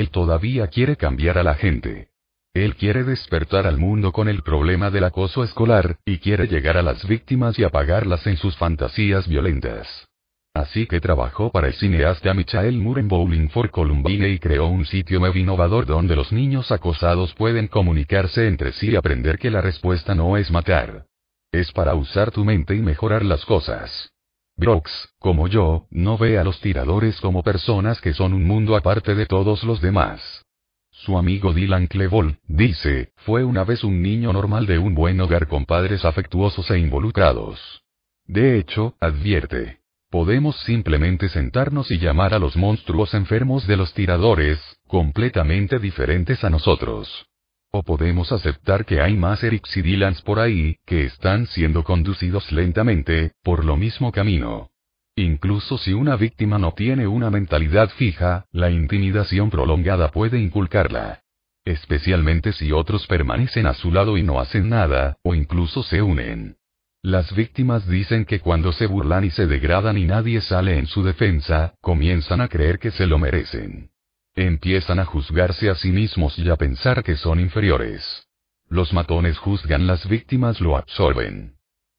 Él 0.00 0.08
todavía 0.08 0.68
quiere 0.68 0.96
cambiar 0.96 1.36
a 1.36 1.42
la 1.42 1.54
gente. 1.54 2.08
Él 2.54 2.76
quiere 2.76 3.04
despertar 3.04 3.66
al 3.66 3.76
mundo 3.76 4.10
con 4.10 4.26
el 4.26 4.42
problema 4.42 4.90
del 4.90 5.04
acoso 5.04 5.44
escolar, 5.44 5.98
y 6.06 6.16
quiere 6.18 6.46
llegar 6.46 6.78
a 6.78 6.82
las 6.82 7.06
víctimas 7.06 7.58
y 7.58 7.64
apagarlas 7.64 8.26
en 8.26 8.38
sus 8.38 8.56
fantasías 8.56 9.28
violentas. 9.28 10.08
Así 10.54 10.86
que 10.86 11.00
trabajó 11.00 11.50
para 11.50 11.66
el 11.66 11.74
cineasta 11.74 12.32
Michael 12.32 12.78
Moore 12.78 13.02
en 13.02 13.08
Bowling 13.08 13.48
for 13.48 13.70
Columbine 13.70 14.30
y 14.30 14.38
creó 14.38 14.66
un 14.66 14.86
sitio 14.86 15.20
web 15.20 15.36
innovador 15.36 15.84
donde 15.84 16.16
los 16.16 16.32
niños 16.32 16.72
acosados 16.72 17.34
pueden 17.34 17.68
comunicarse 17.68 18.46
entre 18.48 18.72
sí 18.72 18.90
y 18.90 18.96
aprender 18.96 19.38
que 19.38 19.50
la 19.50 19.60
respuesta 19.60 20.14
no 20.14 20.38
es 20.38 20.50
matar. 20.50 21.04
Es 21.52 21.70
para 21.72 21.94
usar 21.94 22.30
tu 22.30 22.46
mente 22.46 22.74
y 22.74 22.80
mejorar 22.80 23.24
las 23.24 23.44
cosas. 23.44 24.11
Brooks, 24.56 25.14
como 25.18 25.48
yo, 25.48 25.86
no 25.90 26.18
ve 26.18 26.38
a 26.38 26.44
los 26.44 26.60
tiradores 26.60 27.20
como 27.20 27.42
personas 27.42 28.00
que 28.00 28.12
son 28.12 28.32
un 28.32 28.44
mundo 28.44 28.76
aparte 28.76 29.14
de 29.14 29.26
todos 29.26 29.64
los 29.64 29.80
demás. 29.80 30.44
Su 30.90 31.18
amigo 31.18 31.52
Dylan 31.52 31.86
Klebold, 31.86 32.36
dice, 32.46 33.12
fue 33.16 33.44
una 33.44 33.64
vez 33.64 33.82
un 33.82 34.02
niño 34.02 34.32
normal 34.32 34.66
de 34.66 34.78
un 34.78 34.94
buen 34.94 35.20
hogar 35.20 35.48
con 35.48 35.64
padres 35.64 36.04
afectuosos 36.04 36.70
e 36.70 36.78
involucrados. 36.78 37.82
De 38.26 38.58
hecho, 38.58 38.94
advierte. 39.00 39.80
Podemos 40.10 40.56
simplemente 40.60 41.30
sentarnos 41.30 41.90
y 41.90 41.98
llamar 41.98 42.34
a 42.34 42.38
los 42.38 42.56
monstruos 42.56 43.14
enfermos 43.14 43.66
de 43.66 43.78
los 43.78 43.94
tiradores, 43.94 44.60
completamente 44.86 45.78
diferentes 45.78 46.44
a 46.44 46.50
nosotros. 46.50 47.31
O 47.74 47.82
podemos 47.82 48.30
aceptar 48.32 48.84
que 48.84 49.00
hay 49.00 49.16
más 49.16 49.42
Erixidilans 49.42 50.20
por 50.20 50.38
ahí, 50.38 50.76
que 50.84 51.06
están 51.06 51.46
siendo 51.46 51.84
conducidos 51.84 52.52
lentamente, 52.52 53.32
por 53.42 53.64
lo 53.64 53.78
mismo 53.78 54.12
camino. 54.12 54.68
Incluso 55.16 55.78
si 55.78 55.94
una 55.94 56.16
víctima 56.16 56.58
no 56.58 56.72
tiene 56.72 57.06
una 57.06 57.30
mentalidad 57.30 57.88
fija, 57.88 58.44
la 58.52 58.70
intimidación 58.70 59.48
prolongada 59.48 60.10
puede 60.10 60.38
inculcarla. 60.38 61.22
Especialmente 61.64 62.52
si 62.52 62.72
otros 62.72 63.06
permanecen 63.06 63.66
a 63.66 63.72
su 63.72 63.90
lado 63.90 64.18
y 64.18 64.22
no 64.22 64.38
hacen 64.38 64.68
nada, 64.68 65.16
o 65.22 65.34
incluso 65.34 65.82
se 65.82 66.02
unen. 66.02 66.56
Las 67.00 67.34
víctimas 67.34 67.88
dicen 67.88 68.26
que 68.26 68.40
cuando 68.40 68.72
se 68.72 68.86
burlan 68.86 69.24
y 69.24 69.30
se 69.30 69.46
degradan 69.46 69.96
y 69.96 70.04
nadie 70.04 70.42
sale 70.42 70.78
en 70.78 70.86
su 70.86 71.02
defensa, 71.02 71.72
comienzan 71.80 72.42
a 72.42 72.48
creer 72.48 72.78
que 72.78 72.90
se 72.90 73.06
lo 73.06 73.18
merecen. 73.18 73.91
Empiezan 74.34 74.98
a 74.98 75.04
juzgarse 75.04 75.68
a 75.68 75.74
sí 75.74 75.90
mismos 75.90 76.38
y 76.38 76.48
a 76.48 76.56
pensar 76.56 77.02
que 77.02 77.16
son 77.16 77.38
inferiores. 77.38 78.26
Los 78.68 78.94
matones 78.94 79.36
juzgan 79.36 79.86
las 79.86 80.08
víctimas 80.08 80.60
lo 80.60 80.78
absorben. 80.78 81.56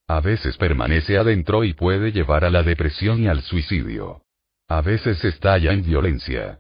A 0.08 0.19
veces 0.19 0.58
permanece 0.58 1.17
adentro 1.17 1.64
y 1.64 1.74
puede 1.74 2.12
llevar 2.12 2.44
a 2.44 2.49
la 2.49 2.64
depresión 2.64 3.22
y 3.22 3.28
al 3.28 3.44
suicidio. 3.44 4.24
A 4.67 4.82
veces 4.82 5.24
estalla 5.24 5.74
en 5.74 5.83
violencia. 5.83 6.60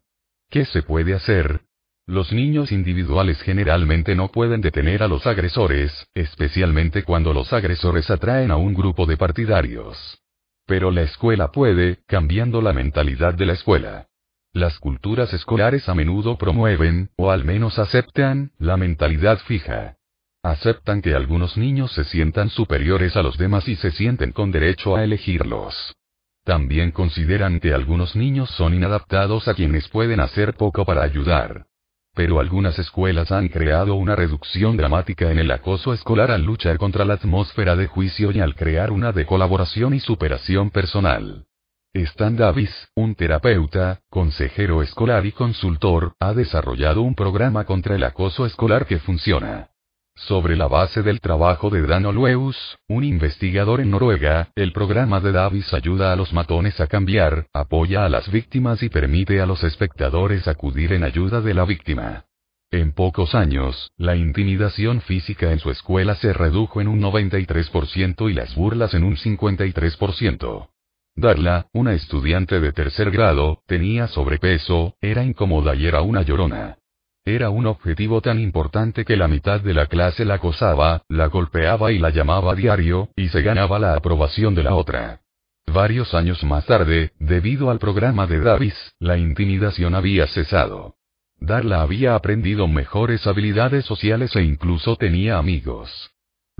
¿Qué 0.51 0.65
se 0.65 0.83
puede 0.83 1.15
hacer? 1.15 1.61
Los 2.05 2.31
niños 2.31 2.71
individuales 2.71 3.41
generalmente 3.41 4.13
no 4.13 4.27
pueden 4.27 4.61
detener 4.61 5.01
a 5.01 5.07
los 5.07 5.25
agresores, 5.25 6.07
especialmente 6.13 7.03
cuando 7.03 7.33
los 7.33 7.51
agresores 7.51 8.11
atraen 8.11 8.51
a 8.51 8.57
un 8.57 8.75
grupo 8.75 9.07
de 9.07 9.17
partidarios. 9.17 10.19
Pero 10.67 10.91
la 10.91 11.01
escuela 11.01 11.51
puede, 11.51 12.03
cambiando 12.05 12.61
la 12.61 12.73
mentalidad 12.73 13.33
de 13.33 13.45
la 13.47 13.53
escuela. 13.53 14.07
Las 14.53 14.77
culturas 14.77 15.33
escolares 15.33 15.89
a 15.89 15.95
menudo 15.95 16.37
promueven, 16.37 17.09
o 17.15 17.31
al 17.31 17.43
menos 17.43 17.79
aceptan, 17.79 18.51
la 18.59 18.77
mentalidad 18.77 19.39
fija. 19.39 19.97
Aceptan 20.43 21.01
que 21.01 21.15
algunos 21.15 21.57
niños 21.57 21.91
se 21.93 22.03
sientan 22.03 22.51
superiores 22.51 23.17
a 23.17 23.23
los 23.23 23.39
demás 23.39 23.67
y 23.67 23.75
se 23.75 23.89
sienten 23.89 24.31
con 24.31 24.51
derecho 24.51 24.95
a 24.95 25.03
elegirlos. 25.03 25.95
También 26.43 26.91
consideran 26.91 27.59
que 27.59 27.73
algunos 27.73 28.15
niños 28.15 28.51
son 28.51 28.75
inadaptados 28.75 29.47
a 29.47 29.55
quienes 29.55 29.89
pueden 29.89 30.19
hacer 30.19 30.53
poco 30.53 30.85
para 30.85 31.01
ayudar. 31.01 31.65
Pero 32.13 32.39
algunas 32.39 32.77
escuelas 32.77 33.31
han 33.31 33.47
creado 33.47 33.95
una 33.95 34.15
reducción 34.15 34.77
dramática 34.77 35.31
en 35.31 35.39
el 35.39 35.49
acoso 35.49 35.95
escolar 35.95 36.29
al 36.29 36.43
luchar 36.43 36.77
contra 36.77 37.05
la 37.05 37.15
atmósfera 37.15 37.75
de 37.75 37.87
juicio 37.87 38.31
y 38.31 38.39
al 38.39 38.53
crear 38.53 38.91
una 38.91 39.13
de 39.13 39.25
colaboración 39.25 39.95
y 39.95 39.99
superación 39.99 40.69
personal. 40.69 41.47
Stan 41.95 42.35
Davis, 42.35 42.89
un 42.95 43.13
terapeuta, 43.13 44.01
consejero 44.09 44.81
escolar 44.81 45.27
y 45.27 45.31
consultor, 45.31 46.15
ha 46.19 46.33
desarrollado 46.33 47.03
un 47.03 47.13
programa 47.13 47.65
contra 47.65 47.95
el 47.95 48.03
acoso 48.03 48.47
escolar 48.47 48.87
que 48.87 48.97
funciona. 48.97 49.69
Sobre 50.15 50.55
la 50.55 50.67
base 50.67 51.03
del 51.03 51.19
trabajo 51.19 51.69
de 51.69 51.85
Dan 51.85 52.07
Olweus, 52.07 52.79
un 52.87 53.03
investigador 53.03 53.79
en 53.79 53.91
Noruega, 53.91 54.49
el 54.55 54.73
programa 54.73 55.19
de 55.19 55.33
Davis 55.33 55.71
ayuda 55.71 56.11
a 56.11 56.15
los 56.15 56.33
matones 56.33 56.79
a 56.81 56.87
cambiar, 56.87 57.45
apoya 57.53 58.05
a 58.05 58.09
las 58.09 58.31
víctimas 58.31 58.81
y 58.81 58.89
permite 58.89 59.39
a 59.39 59.45
los 59.45 59.63
espectadores 59.63 60.47
acudir 60.47 60.93
en 60.93 61.03
ayuda 61.03 61.41
de 61.41 61.53
la 61.53 61.63
víctima. 61.63 62.25
En 62.71 62.93
pocos 62.93 63.35
años, 63.35 63.91
la 63.97 64.15
intimidación 64.15 65.01
física 65.01 65.51
en 65.51 65.59
su 65.59 65.69
escuela 65.69 66.15
se 66.15 66.33
redujo 66.33 66.81
en 66.81 66.87
un 66.87 66.99
93% 66.99 68.31
y 68.31 68.33
las 68.33 68.55
burlas 68.55 68.95
en 68.95 69.03
un 69.03 69.15
53%. 69.15 70.72
Darla, 71.15 71.67
una 71.73 71.93
estudiante 71.93 72.59
de 72.59 72.73
tercer 72.73 73.11
grado, 73.11 73.61
tenía 73.67 74.07
sobrepeso, 74.07 74.95
era 74.99 75.23
incómoda 75.23 75.75
y 75.75 75.85
era 75.85 76.01
una 76.01 76.23
llorona. 76.23 76.77
Era 77.25 77.49
un 77.49 77.67
objetivo 77.67 78.19
tan 78.21 78.39
importante 78.39 79.05
que 79.05 79.15
la 79.15 79.27
mitad 79.27 79.61
de 79.61 79.73
la 79.73 79.85
clase 79.85 80.25
la 80.25 80.35
acosaba, 80.35 81.03
la 81.07 81.27
golpeaba 81.27 81.91
y 81.91 81.99
la 81.99 82.09
llamaba 82.09 82.51
a 82.51 82.55
diario, 82.55 83.09
y 83.15 83.29
se 83.29 83.41
ganaba 83.41 83.79
la 83.79 83.93
aprobación 83.95 84.55
de 84.55 84.63
la 84.63 84.75
otra. 84.75 85.21
Varios 85.65 86.13
años 86.13 86.43
más 86.43 86.65
tarde, 86.65 87.13
debido 87.19 87.69
al 87.69 87.79
programa 87.79 88.27
de 88.27 88.39
Davis, 88.39 88.75
la 88.99 89.17
intimidación 89.17 89.95
había 89.95 90.27
cesado. 90.27 90.95
Darla 91.39 91.81
había 91.81 92.15
aprendido 92.15 92.67
mejores 92.67 93.25
habilidades 93.27 93.85
sociales 93.85 94.35
e 94.35 94.43
incluso 94.43 94.95
tenía 94.97 95.37
amigos. 95.37 96.12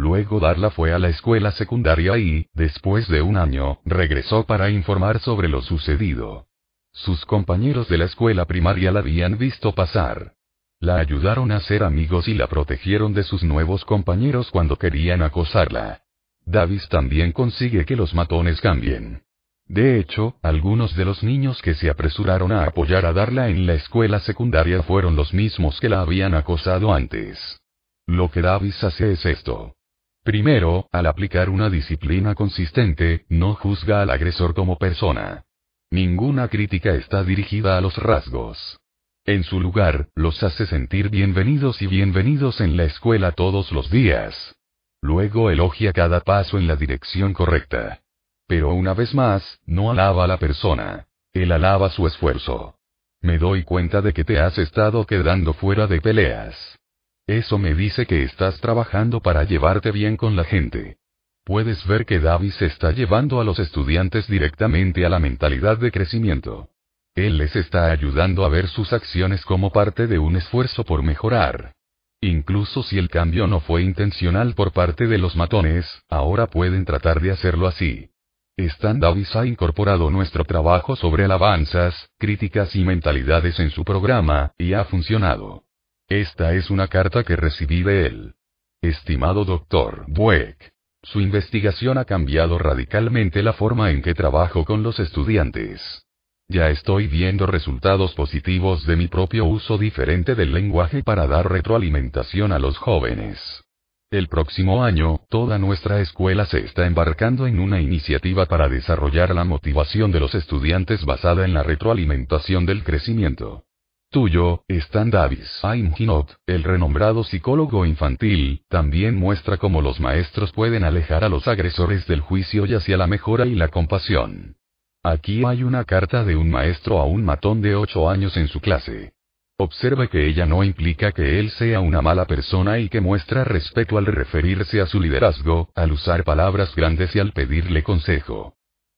Luego 0.04 0.42
Darla 0.42 0.70
fue 0.70 0.92
a 0.92 1.00
la 1.00 1.08
escuela 1.08 1.52
secundaria 1.52 2.18
y, 2.18 2.48
después 2.54 3.08
de 3.08 3.22
un 3.22 3.38
año, 3.38 3.80
regresó 3.86 4.46
para 4.46 4.70
informar 4.70 5.20
sobre 5.20 5.48
lo 5.48 5.62
sucedido. 5.62 6.48
Sus 6.92 7.26
compañeros 7.26 7.88
de 7.88 8.00
la 8.00 8.04
escuela 8.04 8.44
primaria 8.44 8.92
la 8.92 9.00
habían 9.00 9.38
visto 9.38 9.72
pasar. 9.72 10.34
La 10.82 10.98
ayudaron 10.98 11.54
a 11.54 11.62
ser 11.62 11.84
amigos 11.84 12.28
y 12.28 12.34
la 12.34 12.48
protegieron 12.48 13.14
de 13.14 13.24
sus 13.24 13.44
nuevos 13.46 13.86
compañeros 13.86 14.52
cuando 14.52 14.76
querían 14.76 15.22
acosarla. 15.22 16.02
Davis 16.46 16.86
también 16.90 17.32
consigue 17.32 17.86
que 17.86 17.96
los 17.96 18.14
matones 18.14 18.60
cambien. 18.60 19.22
De 19.68 19.98
hecho, 20.00 20.36
algunos 20.42 20.98
de 20.98 21.06
los 21.06 21.24
niños 21.24 21.62
que 21.62 21.76
se 21.76 21.90
apresuraron 21.90 22.52
a 22.52 22.66
apoyar 22.66 23.06
a 23.06 23.14
Darla 23.14 23.48
en 23.48 23.66
la 23.66 23.76
escuela 23.76 24.20
secundaria 24.20 24.84
fueron 24.84 25.16
los 25.16 25.34
mismos 25.34 25.80
que 25.80 25.88
la 25.88 26.02
habían 26.02 26.34
acosado 26.34 26.94
antes. 26.94 27.62
Lo 28.06 28.30
que 28.30 28.42
Davis 28.42 28.84
hace 28.84 29.14
es 29.14 29.26
esto. 29.26 29.76
Primero, 30.24 30.88
al 30.94 31.06
aplicar 31.08 31.50
una 31.50 31.70
disciplina 31.70 32.34
consistente, 32.34 33.26
no 33.28 33.56
juzga 33.56 34.02
al 34.02 34.10
agresor 34.10 34.56
como 34.56 34.78
persona. 34.78 35.44
Ninguna 35.92 36.48
crítica 36.48 36.96
está 36.96 37.26
dirigida 37.26 37.78
a 37.78 37.82
los 37.82 37.98
rasgos. 37.98 38.80
En 39.26 39.44
su 39.44 39.60
lugar, 39.60 40.08
los 40.16 40.42
hace 40.42 40.66
sentir 40.66 41.10
bienvenidos 41.10 41.82
y 41.82 41.88
bienvenidos 41.88 42.62
en 42.62 42.78
la 42.78 42.86
escuela 42.86 43.34
todos 43.34 43.74
los 43.74 43.92
días. 43.92 44.56
Luego 45.02 45.52
elogia 45.52 45.92
cada 45.92 46.22
paso 46.22 46.58
en 46.58 46.68
la 46.68 46.78
dirección 46.78 47.34
correcta. 47.34 48.00
Pero 48.48 48.74
una 48.74 48.94
vez 48.94 49.14
más, 49.14 49.60
no 49.66 49.92
alaba 49.92 50.24
a 50.24 50.28
la 50.28 50.38
persona. 50.38 51.06
Él 51.34 51.52
alaba 51.52 51.90
su 51.90 52.08
esfuerzo. 52.08 52.76
Me 53.20 53.38
doy 53.38 53.64
cuenta 53.64 54.02
de 54.02 54.14
que 54.14 54.24
te 54.24 54.40
has 54.40 54.58
estado 54.58 55.06
quedando 55.06 55.54
fuera 55.54 55.86
de 55.86 56.00
peleas. 56.00 56.80
Eso 57.28 57.58
me 57.58 57.74
dice 57.74 58.06
que 58.06 58.24
estás 58.24 58.60
trabajando 58.60 59.22
para 59.22 59.44
llevarte 59.46 59.92
bien 59.92 60.18
con 60.18 60.36
la 60.36 60.44
gente. 60.44 60.98
Puedes 61.46 61.86
ver 61.88 62.06
que 62.06 62.20
Davis 62.20 62.62
está 62.62 62.92
llevando 62.92 63.40
a 63.40 63.44
los 63.44 63.60
estudiantes 63.60 64.28
directamente 64.28 65.06
a 65.06 65.10
la 65.10 65.20
mentalidad 65.20 65.78
de 65.78 65.92
crecimiento. 65.92 66.70
Él 67.16 67.38
les 67.38 67.56
está 67.56 67.92
ayudando 67.92 68.44
a 68.44 68.50
ver 68.50 68.68
sus 68.68 68.92
acciones 68.92 69.46
como 69.46 69.72
parte 69.72 70.08
de 70.08 70.20
un 70.20 70.36
esfuerzo 70.36 70.84
por 70.84 71.04
mejorar. 71.04 71.74
Incluso 72.22 72.84
si 72.84 72.98
el 72.98 73.10
cambio 73.10 73.48
no 73.48 73.60
fue 73.60 73.84
intencional 73.84 74.54
por 74.56 74.72
parte 74.72 75.08
de 75.08 75.18
los 75.18 75.36
matones, 75.36 75.86
ahora 76.10 76.48
pueden 76.48 76.86
tratar 76.86 77.22
de 77.22 77.32
hacerlo 77.32 77.68
así. 77.68 78.10
Stan 78.58 79.00
Davis 79.00 79.36
ha 79.36 79.46
incorporado 79.46 80.10
nuestro 80.10 80.44
trabajo 80.44 80.96
sobre 80.96 81.26
alabanzas, 81.26 82.10
críticas 82.18 82.76
y 82.76 82.84
mentalidades 82.84 83.60
en 83.60 83.70
su 83.70 83.84
programa, 83.84 84.54
y 84.58 84.74
ha 84.74 84.86
funcionado. 84.86 85.64
Esta 86.10 86.54
es 86.54 86.70
una 86.70 86.88
carta 86.88 87.24
que 87.24 87.36
recibí 87.36 87.82
de 87.82 88.06
él. 88.06 88.34
Estimado 88.82 89.46
Dr. 89.46 90.06
Bueck. 90.08 90.74
Su 91.02 91.22
investigación 91.22 91.98
ha 91.98 92.06
cambiado 92.06 92.58
radicalmente 92.58 93.42
la 93.42 93.54
forma 93.54 93.92
en 93.92 94.02
que 94.02 94.14
trabajo 94.14 94.66
con 94.66 94.84
los 94.84 95.00
estudiantes. 95.00 96.04
Ya 96.50 96.70
estoy 96.70 97.08
viendo 97.08 97.46
resultados 97.46 98.14
positivos 98.14 98.86
de 98.86 98.96
mi 98.96 99.08
propio 99.08 99.46
uso 99.46 99.78
diferente 99.78 100.36
del 100.36 100.54
lenguaje 100.54 101.04
para 101.04 101.26
dar 101.26 101.50
retroalimentación 101.50 102.52
a 102.52 102.60
los 102.60 102.78
jóvenes. 102.78 103.64
El 104.12 104.28
próximo 104.28 104.84
año, 104.84 105.22
toda 105.30 105.58
nuestra 105.58 106.00
escuela 106.02 106.46
se 106.46 106.60
está 106.60 106.86
embarcando 106.86 107.48
en 107.48 107.60
una 107.60 107.82
iniciativa 107.82 108.46
para 108.46 108.70
desarrollar 108.70 109.34
la 109.34 109.46
motivación 109.46 110.12
de 110.12 110.20
los 110.20 110.36
estudiantes 110.36 111.04
basada 111.06 111.46
en 111.46 111.54
la 111.54 111.64
retroalimentación 111.64 112.66
del 112.66 112.84
crecimiento. 112.84 113.64
Tuyo, 114.14 114.64
Stan 114.68 115.10
Davis 115.10 115.60
Hinot, 115.98 116.36
el 116.46 116.64
renombrado 116.64 117.24
psicólogo 117.24 117.84
infantil, 117.84 118.62
también 118.70 119.16
muestra 119.16 119.58
cómo 119.58 119.82
los 119.82 120.00
maestros 120.00 120.52
pueden 120.52 120.84
alejar 120.84 121.24
a 121.24 121.30
los 121.30 121.48
agresores 121.48 122.06
del 122.06 122.22
juicio 122.22 122.68
y 122.68 122.76
hacia 122.76 122.96
la 122.96 123.08
mejora 123.08 123.48
y 123.48 123.56
la 123.56 123.70
compasión. 123.70 124.56
Aquí 125.02 125.44
hay 125.44 125.64
una 125.64 125.84
carta 125.84 126.24
de 126.24 126.36
un 126.36 126.52
maestro 126.52 127.00
a 127.00 127.06
un 127.06 127.26
matón 127.26 127.64
de 127.64 127.76
8 127.76 128.08
años 128.08 128.38
en 128.38 128.48
su 128.50 128.62
clase. 128.62 129.14
Observe 129.58 130.08
que 130.10 130.28
ella 130.28 130.46
no 130.46 130.64
implica 130.64 131.12
que 131.12 131.40
él 131.40 131.50
sea 131.50 131.80
una 131.80 132.04
mala 132.04 132.26
persona 132.26 132.78
y 132.78 132.90
que 132.90 133.02
muestra 133.02 133.44
respeto 133.44 133.98
al 133.98 134.06
referirse 134.06 134.80
a 134.80 134.86
su 134.86 135.02
liderazgo, 135.02 135.70
al 135.74 135.92
usar 135.92 136.24
palabras 136.24 136.76
grandes 136.76 137.16
y 137.16 137.20
al 137.20 137.32
pedirle 137.32 137.82
consejo. 137.82 138.54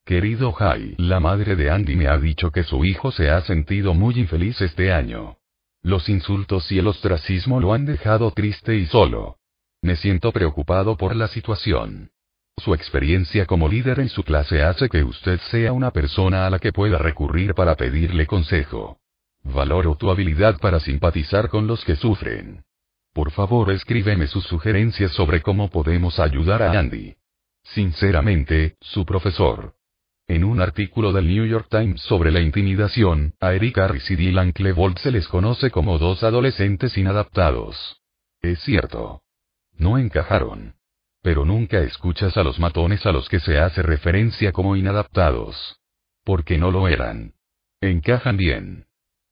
Querido 0.06 0.52
Jai, 0.52 0.94
la 0.98 1.18
madre 1.18 1.56
de 1.56 1.68
Andy 1.68 1.96
me 1.96 2.06
ha 2.06 2.16
dicho 2.16 2.52
que 2.52 2.62
su 2.62 2.84
hijo 2.84 3.10
se 3.10 3.28
ha 3.28 3.40
sentido 3.40 3.92
muy 3.92 4.14
infeliz 4.14 4.60
este 4.60 4.92
año. 4.92 5.38
Los 5.82 6.08
insultos 6.08 6.70
y 6.70 6.78
el 6.78 6.86
ostracismo 6.86 7.58
lo 7.58 7.74
han 7.74 7.86
dejado 7.86 8.30
triste 8.30 8.76
y 8.76 8.86
solo. 8.86 9.38
Me 9.82 9.96
siento 9.96 10.30
preocupado 10.30 10.96
por 10.96 11.16
la 11.16 11.26
situación. 11.26 12.12
Su 12.56 12.72
experiencia 12.72 13.46
como 13.46 13.68
líder 13.68 13.98
en 13.98 14.08
su 14.08 14.22
clase 14.22 14.62
hace 14.62 14.88
que 14.88 15.02
usted 15.02 15.40
sea 15.50 15.72
una 15.72 15.90
persona 15.90 16.46
a 16.46 16.50
la 16.50 16.60
que 16.60 16.72
pueda 16.72 16.98
recurrir 16.98 17.54
para 17.54 17.74
pedirle 17.74 18.28
consejo. 18.28 19.00
Valoro 19.42 19.96
tu 19.96 20.08
habilidad 20.08 20.60
para 20.60 20.78
simpatizar 20.78 21.48
con 21.48 21.66
los 21.66 21.84
que 21.84 21.96
sufren. 21.96 22.62
Por 23.12 23.32
favor 23.32 23.72
escríbeme 23.72 24.28
sus 24.28 24.44
sugerencias 24.44 25.10
sobre 25.10 25.42
cómo 25.42 25.68
podemos 25.68 26.20
ayudar 26.20 26.62
a 26.62 26.78
Andy. 26.78 27.16
Sinceramente, 27.64 28.76
su 28.80 29.04
profesor. 29.04 29.74
En 30.28 30.42
un 30.42 30.60
artículo 30.60 31.12
del 31.12 31.28
New 31.28 31.46
York 31.46 31.68
Times 31.70 32.00
sobre 32.00 32.32
la 32.32 32.40
intimidación, 32.40 33.34
a 33.40 33.52
Eric 33.52 33.78
Harris 33.78 34.10
y 34.10 34.16
Dylan 34.16 34.50
Klebold 34.50 34.98
se 34.98 35.12
les 35.12 35.28
conoce 35.28 35.70
como 35.70 35.98
dos 35.98 36.24
adolescentes 36.24 36.98
inadaptados. 36.98 38.02
Es 38.42 38.58
cierto. 38.60 39.22
No 39.78 39.98
encajaron. 39.98 40.74
Pero 41.22 41.44
nunca 41.44 41.78
escuchas 41.78 42.36
a 42.36 42.42
los 42.42 42.58
matones 42.58 43.06
a 43.06 43.12
los 43.12 43.28
que 43.28 43.38
se 43.38 43.58
hace 43.58 43.82
referencia 43.82 44.50
como 44.50 44.74
inadaptados. 44.74 45.78
Porque 46.24 46.58
no 46.58 46.72
lo 46.72 46.88
eran. 46.88 47.34
Encajan 47.80 48.36
bien. 48.36 48.86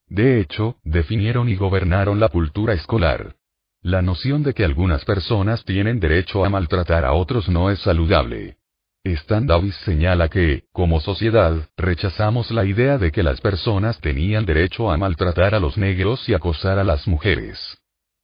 De 0.06 0.38
hecho, 0.38 0.76
definieron 0.84 1.48
y 1.48 1.56
gobernaron 1.56 2.20
la 2.20 2.28
cultura 2.28 2.72
escolar. 2.72 3.34
La 3.80 4.00
noción 4.00 4.44
de 4.44 4.54
que 4.54 4.64
algunas 4.64 5.04
personas 5.04 5.64
tienen 5.64 5.98
derecho 5.98 6.44
a 6.44 6.50
maltratar 6.50 7.04
a 7.04 7.14
otros 7.14 7.48
no 7.48 7.70
es 7.70 7.80
saludable. 7.80 8.58
Stan 9.04 9.46
Davis 9.46 9.74
señala 9.84 10.30
que, 10.30 10.64
como 10.72 10.98
sociedad, 10.98 11.68
rechazamos 11.76 12.50
la 12.50 12.64
idea 12.64 12.96
de 12.96 13.12
que 13.12 13.22
las 13.22 13.38
personas 13.40 14.00
tenían 14.00 14.46
derecho 14.46 14.90
a 14.90 14.96
maltratar 14.96 15.54
a 15.54 15.60
los 15.60 15.76
negros 15.76 16.26
y 16.26 16.32
acosar 16.32 16.78
a 16.78 16.84
las 16.84 17.06
mujeres. 17.06 17.58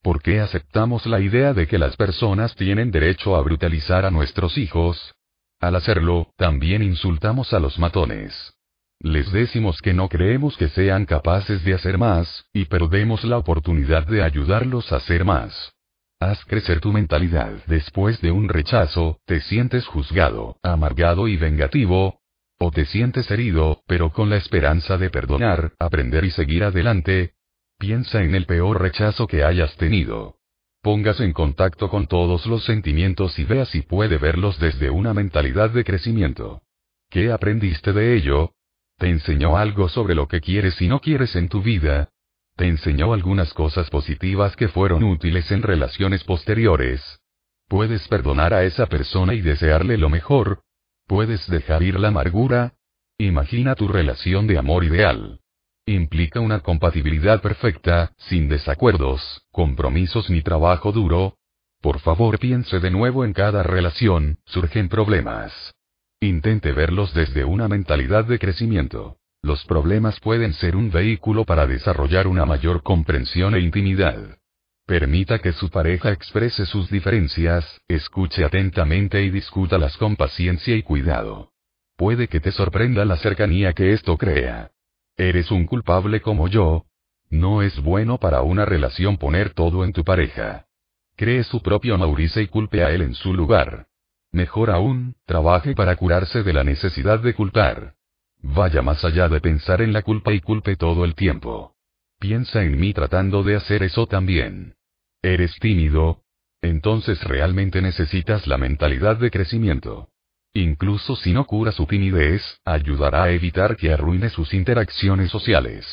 ¿Por 0.03 0.23
qué 0.23 0.41
aceptamos 0.41 1.05
la 1.05 1.21
idea 1.21 1.53
de 1.53 1.67
que 1.67 1.79
las 1.79 1.97
personas 1.97 2.57
tienen 2.57 2.91
derecho 2.91 3.37
a 3.37 3.43
brutalizar 3.43 4.07
a 4.07 4.11
nuestros 4.11 4.57
hijos? 4.57 5.15
Al 5.61 5.77
hacerlo, 5.77 6.33
también 6.39 6.83
insultamos 6.83 7.53
a 7.53 7.61
los 7.61 7.79
matones. 7.79 8.55
Les 9.01 9.31
decimos 9.31 9.83
que 9.83 9.93
no 9.93 10.09
creemos 10.09 10.57
que 10.57 10.69
sean 10.69 11.05
capaces 11.05 11.63
de 11.63 11.75
hacer 11.75 11.99
más, 11.99 12.47
y 12.55 12.65
perdemos 12.65 13.23
la 13.25 13.37
oportunidad 13.37 14.07
de 14.07 14.23
ayudarlos 14.23 14.91
a 14.93 14.97
hacer 14.97 15.27
más. 15.27 15.75
Haz 16.21 16.45
crecer 16.45 16.81
tu 16.81 16.93
mentalidad. 16.93 17.65
Después 17.67 18.21
de 18.21 18.31
un 18.31 18.51
rechazo, 18.51 19.21
te 19.25 19.41
sientes 19.41 19.87
juzgado, 19.87 20.59
amargado 20.63 21.29
y 21.29 21.39
vengativo. 21.39 22.21
O 22.59 22.71
te 22.71 22.85
sientes 22.85 23.31
herido, 23.31 23.83
pero 23.87 24.13
con 24.13 24.29
la 24.29 24.37
esperanza 24.37 24.99
de 24.99 25.09
perdonar, 25.09 25.73
aprender 25.79 26.27
y 26.27 26.31
seguir 26.31 26.63
adelante. 26.63 27.33
Piensa 27.79 28.23
en 28.23 28.35
el 28.35 28.45
peor 28.45 28.83
rechazo 28.83 29.27
que 29.27 29.45
hayas 29.45 29.75
tenido. 29.79 30.37
Póngase 30.83 31.25
en 31.25 31.33
contacto 31.33 31.89
con 31.89 32.07
todos 32.07 32.45
los 32.45 32.65
sentimientos 32.65 33.39
y 33.39 33.45
vea 33.45 33.65
si 33.65 33.81
puede 33.81 34.19
verlos 34.19 34.61
desde 34.61 34.91
una 34.91 35.15
mentalidad 35.15 35.71
de 35.71 35.85
crecimiento. 35.85 36.61
¿Qué 37.09 37.33
aprendiste 37.33 37.95
de 37.95 38.15
ello? 38.15 38.53
¿Te 38.99 39.09
enseñó 39.09 39.57
algo 39.57 39.89
sobre 39.89 40.15
lo 40.15 40.29
que 40.29 40.43
quieres 40.43 40.79
y 40.83 40.89
no 40.89 41.01
quieres 41.01 41.35
en 41.35 41.49
tu 41.49 41.63
vida? 41.63 42.11
Te 42.57 42.67
enseñó 42.67 43.13
algunas 43.13 43.55
cosas 43.55 43.89
positivas 43.91 44.57
que 44.57 44.69
fueron 44.69 45.03
útiles 45.05 45.51
en 45.51 45.63
relaciones 45.63 46.25
posteriores. 46.25 47.21
Puedes 47.69 48.07
perdonar 48.09 48.53
a 48.53 48.65
esa 48.65 48.87
persona 48.87 49.35
y 49.35 49.41
desearle 49.41 49.97
lo 49.97 50.09
mejor. 50.09 50.63
Puedes 51.07 51.49
dejar 51.49 51.83
ir 51.83 51.99
la 51.99 52.09
amargura. 52.09 52.75
Imagina 53.17 53.75
tu 53.75 53.87
relación 53.87 54.47
de 54.47 54.59
amor 54.59 54.85
ideal. 54.85 55.41
Implica 55.87 56.41
una 56.41 56.61
compatibilidad 56.61 57.41
perfecta, 57.41 58.13
sin 58.17 58.49
desacuerdos, 58.49 59.43
compromisos 59.53 60.31
ni 60.31 60.43
trabajo 60.43 60.93
duro. 60.93 61.37
Por 61.81 62.01
favor 62.01 62.39
piense 62.39 62.81
de 62.81 62.91
nuevo 62.91 63.25
en 63.25 63.33
cada 63.33 63.63
relación, 63.63 64.39
surgen 64.45 64.89
problemas. 64.89 65.75
Intente 66.21 66.73
verlos 66.73 67.15
desde 67.15 67.45
una 67.45 67.69
mentalidad 67.69 68.25
de 68.25 68.39
crecimiento. 68.39 69.20
Los 69.43 69.65
problemas 69.65 70.21
pueden 70.21 70.53
ser 70.53 70.77
un 70.77 70.91
vehículo 70.91 71.45
para 71.45 71.67
desarrollar 71.67 72.27
una 72.27 72.45
mayor 72.45 72.83
comprensión 72.83 73.55
e 73.55 73.61
intimidad. 73.61 74.39
Permita 74.87 75.39
que 75.39 75.53
su 75.53 75.71
pareja 75.71 76.13
exprese 76.13 76.67
sus 76.67 76.91
diferencias, 76.91 77.81
escuche 77.89 78.45
atentamente 78.45 79.23
y 79.23 79.31
discútalas 79.31 79.97
con 79.97 80.17
paciencia 80.17 80.77
y 80.77 80.83
cuidado. 80.83 81.53
Puede 81.97 82.29
que 82.29 82.41
te 82.41 82.53
sorprenda 82.53 83.05
la 83.05 83.17
cercanía 83.17 83.73
que 83.73 83.93
esto 83.93 84.19
crea. 84.19 84.73
¿Eres 85.17 85.51
un 85.51 85.67
culpable 85.67 86.21
como 86.21 86.49
yo? 86.49 86.85
No 87.31 87.63
es 87.63 87.81
bueno 87.81 88.19
para 88.19 88.43
una 88.43 88.65
relación 88.65 89.17
poner 89.17 89.55
todo 89.55 89.85
en 89.85 89.93
tu 89.93 90.05
pareja. 90.05 90.67
Cree 91.17 91.45
su 91.45 91.63
propio 91.63 91.97
Maurice 91.97 92.43
y 92.43 92.49
culpe 92.49 92.83
a 92.83 92.91
él 92.91 93.03
en 93.03 93.15
su 93.15 93.33
lugar. 93.33 93.87
Mejor 94.33 94.71
aún, 94.71 95.15
trabaje 95.25 95.75
para 95.75 95.97
curarse 95.97 96.43
de 96.43 96.53
la 96.53 96.65
necesidad 96.65 97.21
de 97.21 97.35
culpar. 97.35 97.95
Vaya 98.43 98.83
más 98.83 99.05
allá 99.05 99.29
de 99.29 99.41
pensar 99.41 99.83
en 99.83 99.93
la 99.93 100.03
culpa 100.03 100.33
y 100.33 100.41
culpe 100.41 100.77
todo 100.77 101.05
el 101.05 101.15
tiempo. 101.15 101.75
Piensa 102.19 102.63
en 102.63 102.79
mí 102.79 102.93
tratando 102.93 103.43
de 103.43 103.57
hacer 103.57 103.83
eso 103.83 104.07
también. 104.07 104.75
¿Eres 105.23 105.55
tímido? 105.61 106.23
Entonces 106.63 107.23
realmente 107.25 107.81
necesitas 107.81 108.47
la 108.47 108.59
mentalidad 108.59 109.17
de 109.17 109.31
crecimiento. 109.31 110.09
Incluso 110.53 111.17
si 111.17 111.33
no 111.33 111.47
cura 111.47 111.73
su 111.73 111.87
timidez, 111.87 112.43
ayudará 112.65 113.25
a 113.25 113.31
evitar 113.31 113.77
que 113.77 113.93
arruine 113.93 114.31
sus 114.31 114.53
interacciones 114.53 115.31
sociales. 115.31 115.87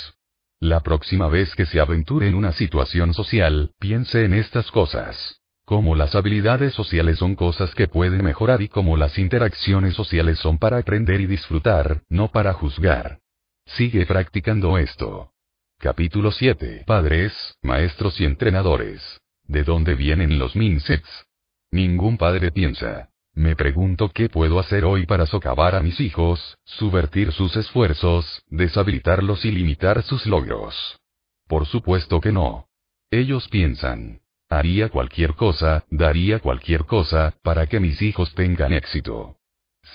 La 0.60 0.81
próxima 0.81 1.28
vez 1.28 1.53
que 1.53 1.67
se 1.67 1.80
aventure 1.80 2.28
en 2.28 2.33
una 2.33 2.51
situación 2.51 3.13
social, 3.13 3.72
piense 3.80 4.26
en 4.26 4.33
estas 4.33 4.72
cosas. 4.72 5.42
Como 5.67 5.96
las 5.96 6.16
habilidades 6.16 6.74
sociales 6.74 7.17
son 7.19 7.35
cosas 7.35 7.76
que 7.76 7.90
pueden 7.90 8.24
mejorar 8.24 8.62
y 8.62 8.69
como 8.69 8.96
las 8.96 9.17
interacciones 9.17 9.96
sociales 9.96 10.40
son 10.40 10.60
para 10.60 10.78
aprender 10.78 11.19
y 11.19 11.26
disfrutar, 11.26 12.03
no 12.08 12.30
para 12.30 12.53
juzgar. 12.53 13.19
Sigue 13.66 14.06
practicando 14.06 14.78
esto. 14.78 15.33
Capítulo 15.78 16.32
7. 16.32 16.85
Padres, 16.88 17.33
maestros 17.62 18.17
y 18.22 18.24
entrenadores. 18.24 19.19
¿De 19.44 19.66
dónde 19.66 19.96
vienen 19.96 20.40
los 20.40 20.56
mindsets? 20.56 21.26
Ningún 21.69 22.17
padre 22.17 22.53
piensa. 22.53 23.10
Me 23.33 23.58
pregunto 23.58 24.10
qué 24.14 24.30
puedo 24.30 24.60
hacer 24.60 24.85
hoy 24.85 25.06
para 25.06 25.26
socavar 25.26 25.76
a 25.76 25.82
mis 25.82 26.00
hijos, 26.00 26.58
subvertir 26.64 27.33
sus 27.33 27.58
esfuerzos, 27.58 28.42
deshabilitarlos 28.48 29.44
y 29.44 29.51
limitar 29.51 30.01
sus 30.03 30.28
logros. 30.28 31.01
Por 31.46 31.66
supuesto 31.66 32.22
que 32.22 32.32
no. 32.32 32.69
Ellos 33.12 33.50
piensan, 33.50 34.22
Haría 34.49 34.88
cualquier 34.90 35.33
cosa, 35.33 35.85
daría 35.90 36.40
cualquier 36.40 36.85
cosa, 36.85 37.35
para 37.44 37.67
que 37.67 37.81
mis 37.81 38.01
hijos 38.01 38.33
tengan 38.33 38.72
éxito. 38.72 39.35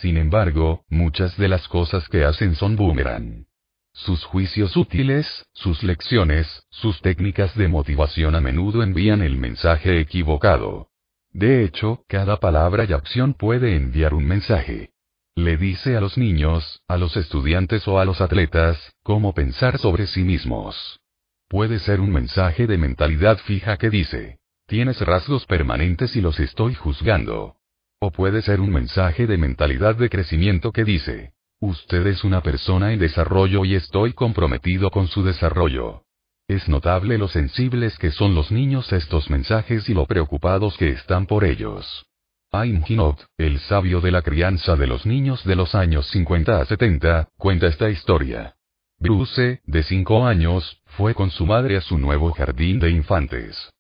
Sin 0.01 0.19
embargo, 0.19 0.85
muchas 0.91 1.37
de 1.39 1.49
las 1.49 1.69
cosas 1.69 2.07
que 2.09 2.25
hacen 2.25 2.55
son 2.55 2.77
boomerang. 2.77 3.47
Sus 3.95 4.25
juicios 4.25 4.77
útiles, 4.77 5.47
sus 5.53 5.83
lecciones, 5.83 6.67
sus 6.71 7.01
técnicas 7.01 7.55
de 7.57 7.69
motivación 7.69 8.35
a 8.35 8.41
menudo 8.41 8.83
envían 8.83 9.23
el 9.23 9.37
mensaje 9.37 10.01
equivocado. 10.01 10.89
De 11.31 11.65
hecho, 11.65 12.05
cada 12.07 12.39
palabra 12.39 12.85
y 12.89 12.93
acción 12.93 13.33
puede 13.35 13.75
enviar 13.75 14.13
un 14.13 14.27
mensaje. 14.27 14.91
Le 15.35 15.57
dice 15.57 15.97
a 15.97 16.01
los 16.01 16.19
niños, 16.19 16.83
a 16.89 16.99
los 16.99 17.17
estudiantes 17.17 17.89
o 17.89 17.99
a 17.99 18.05
los 18.05 18.21
atletas, 18.21 18.95
cómo 19.03 19.33
pensar 19.33 19.79
sobre 19.79 20.07
sí 20.07 20.25
mismos. 20.25 21.01
Puede 21.49 21.79
ser 21.79 22.01
un 22.01 22.13
mensaje 22.13 22.67
de 22.67 22.77
mentalidad 22.77 23.39
fija 23.39 23.77
que 23.79 23.89
dice, 23.89 24.39
Tienes 24.73 25.03
rasgos 25.03 25.45
permanentes 25.45 26.17
y 26.17 26.23
los 26.23 26.41
estoy 26.41 26.75
juzgando. 26.75 27.57
O 28.01 28.11
puede 28.11 28.41
ser 28.41 28.59
un 28.59 28.71
mensaje 28.71 29.27
de 29.27 29.37
mentalidad 29.37 29.97
de 29.97 30.09
crecimiento 30.09 30.73
que 30.73 30.83
dice, 30.83 31.35
usted 31.61 32.07
es 32.07 32.25
una 32.25 32.41
persona 32.41 32.95
en 32.95 32.99
desarrollo 32.99 33.67
y 33.67 33.75
estoy 33.75 34.15
comprometido 34.15 34.91
con 34.91 35.09
su 35.09 35.23
desarrollo. 35.23 36.05
Es 36.49 36.71
notable 36.71 37.19
lo 37.19 37.29
sensibles 37.29 37.99
que 37.99 38.13
son 38.13 38.35
los 38.35 38.51
niños 38.51 38.91
a 38.95 38.97
estos 38.97 39.29
mensajes 39.29 39.91
y 39.91 39.93
lo 39.93 40.07
preocupados 40.07 40.79
que 40.79 40.89
están 40.89 41.27
por 41.27 41.45
ellos. 41.45 42.07
Aim 42.51 42.83
Hinot, 42.89 43.27
el 43.37 43.59
sabio 43.59 44.01
de 44.01 44.11
la 44.11 44.23
crianza 44.23 44.75
de 44.75 44.87
los 44.87 45.05
niños 45.05 45.45
de 45.45 45.55
los 45.55 45.75
años 45.75 46.07
50 46.07 46.63
a 46.63 46.65
70, 46.65 47.29
cuenta 47.37 47.67
esta 47.67 47.91
historia. 47.91 48.55
Bruce, 48.99 49.61
de 49.67 49.83
5 49.83 50.25
años, 50.25 50.81
fue 50.97 51.15
con 51.15 51.31
su 51.31 51.45
madre 51.45 51.77
a 51.77 51.83
su 51.83 51.99
nuevo 51.99 52.33
jardín 52.33 52.81
de 52.81 52.91
infantes. 52.91 53.72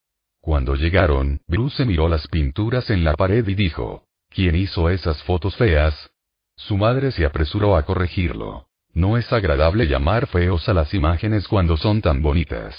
Cuando 0.42 0.74
llegaron, 0.74 1.40
Bruce 1.46 1.84
miró 1.84 2.08
las 2.08 2.26
pinturas 2.26 2.90
en 2.90 3.04
la 3.04 3.14
pared 3.14 3.46
y 3.46 3.54
dijo, 3.54 4.08
¿quién 4.28 4.56
hizo 4.56 4.90
esas 4.90 5.22
fotos 5.22 5.54
feas? 5.54 6.10
Su 6.56 6.76
madre 6.76 7.12
se 7.12 7.24
apresuró 7.24 7.76
a 7.76 7.84
corregirlo. 7.84 8.66
No 8.92 9.16
es 9.16 9.32
agradable 9.32 9.86
llamar 9.86 10.26
feos 10.26 10.68
a 10.68 10.74
las 10.74 10.92
imágenes 10.94 11.46
cuando 11.46 11.76
son 11.76 12.02
tan 12.02 12.22
bonitas. 12.22 12.74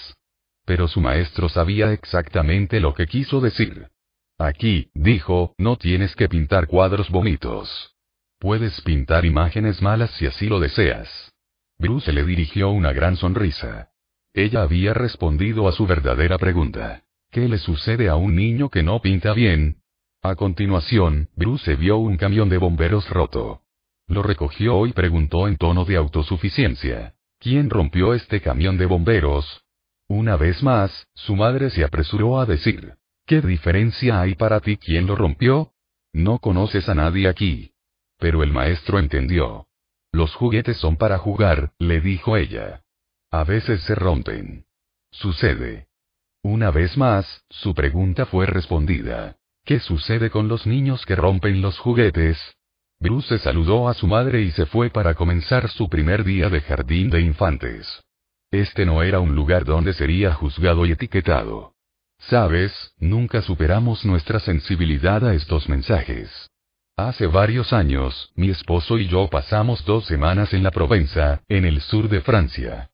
Pero 0.66 0.90
su 0.90 1.00
maestro 1.00 1.48
sabía 1.48 1.94
exactamente 1.94 2.82
lo 2.82 2.94
que 2.94 3.08
quiso 3.08 3.40
decir. 3.40 3.88
Aquí, 4.38 4.92
dijo, 4.94 5.56
no 5.58 5.78
tienes 5.78 6.18
que 6.18 6.28
pintar 6.28 6.68
cuadros 6.68 7.10
bonitos. 7.10 7.96
Puedes 8.40 8.82
pintar 8.82 9.24
imágenes 9.24 9.82
malas 9.82 10.12
si 10.12 10.26
así 10.26 10.50
lo 10.50 10.60
deseas. 10.60 11.32
Bruce 11.78 12.12
le 12.12 12.26
dirigió 12.26 12.72
una 12.72 12.92
gran 12.92 13.16
sonrisa. 13.16 13.94
Ella 14.34 14.64
había 14.64 14.94
respondido 14.94 15.70
a 15.70 15.72
su 15.72 15.88
verdadera 15.88 16.38
pregunta. 16.38 17.04
¿Qué 17.34 17.50
le 17.50 17.58
sucede 17.58 18.10
a 18.10 18.16
un 18.16 18.36
niño 18.36 18.70
que 18.70 18.84
no 18.84 19.02
pinta 19.02 19.34
bien? 19.34 19.78
A 20.22 20.36
continuación, 20.36 21.30
Bruce 21.36 21.76
vio 21.76 21.98
un 21.98 22.16
camión 22.16 22.48
de 22.48 22.60
bomberos 22.60 23.10
roto. 23.10 23.64
Lo 24.08 24.22
recogió 24.22 24.86
y 24.86 24.94
preguntó 24.94 25.48
en 25.48 25.58
tono 25.58 25.84
de 25.84 25.96
autosuficiencia. 25.96 27.16
¿Quién 27.40 27.72
rompió 27.72 28.14
este 28.14 28.40
camión 28.40 28.78
de 28.78 28.86
bomberos? 28.86 29.64
Una 30.08 30.38
vez 30.38 30.62
más, 30.62 31.08
su 31.16 31.36
madre 31.36 31.72
se 31.72 31.84
apresuró 31.84 32.40
a 32.40 32.46
decir. 32.46 32.94
¿Qué 33.26 33.42
diferencia 33.42 34.22
hay 34.22 34.36
para 34.36 34.60
ti 34.60 34.78
quién 34.78 35.08
lo 35.08 35.16
rompió? 35.16 35.72
No 36.14 36.38
conoces 36.38 36.88
a 36.88 36.94
nadie 36.94 37.28
aquí. 37.28 37.72
Pero 38.20 38.44
el 38.44 38.52
maestro 38.52 39.00
entendió. 39.00 39.66
Los 40.12 40.36
juguetes 40.36 40.78
son 40.78 40.98
para 40.98 41.18
jugar, 41.18 41.72
le 41.80 42.00
dijo 42.00 42.38
ella. 42.38 42.84
A 43.32 43.44
veces 43.44 43.82
se 43.82 43.96
rompen. 43.96 44.66
Sucede. 45.10 45.88
Una 46.46 46.72
vez 46.72 46.98
más, 46.98 47.46
su 47.50 47.74
pregunta 47.74 48.26
fue 48.26 48.46
respondida. 48.46 49.38
¿Qué 49.64 49.80
sucede 49.80 50.30
con 50.30 50.50
los 50.50 50.68
niños 50.68 51.06
que 51.06 51.16
rompen 51.16 51.62
los 51.62 51.80
juguetes? 51.80 52.38
Bruce 53.00 53.40
saludó 53.40 53.88
a 53.88 53.94
su 53.94 54.08
madre 54.08 54.42
y 54.42 54.52
se 54.52 54.66
fue 54.66 54.90
para 54.90 55.14
comenzar 55.14 55.70
su 55.70 55.88
primer 55.88 56.26
día 56.26 56.50
de 56.50 56.60
jardín 56.60 57.10
de 57.10 57.22
infantes. 57.22 58.04
Este 58.52 58.86
no 58.86 59.04
era 59.04 59.22
un 59.22 59.36
lugar 59.36 59.64
donde 59.64 59.94
sería 59.94 60.34
juzgado 60.34 60.86
y 60.86 60.92
etiquetado. 60.92 61.76
Sabes, 62.20 62.94
nunca 62.98 63.42
superamos 63.42 64.04
nuestra 64.04 64.42
sensibilidad 64.42 65.26
a 65.26 65.34
estos 65.34 65.70
mensajes. 65.70 66.30
Hace 66.98 67.26
varios 67.26 67.72
años, 67.72 68.34
mi 68.36 68.50
esposo 68.50 68.98
y 68.98 69.08
yo 69.08 69.30
pasamos 69.30 69.84
dos 69.86 70.06
semanas 70.06 70.54
en 70.54 70.64
la 70.64 70.72
Provenza, 70.72 71.42
en 71.48 71.64
el 71.64 71.80
sur 71.80 72.10
de 72.10 72.20
Francia. 72.20 72.90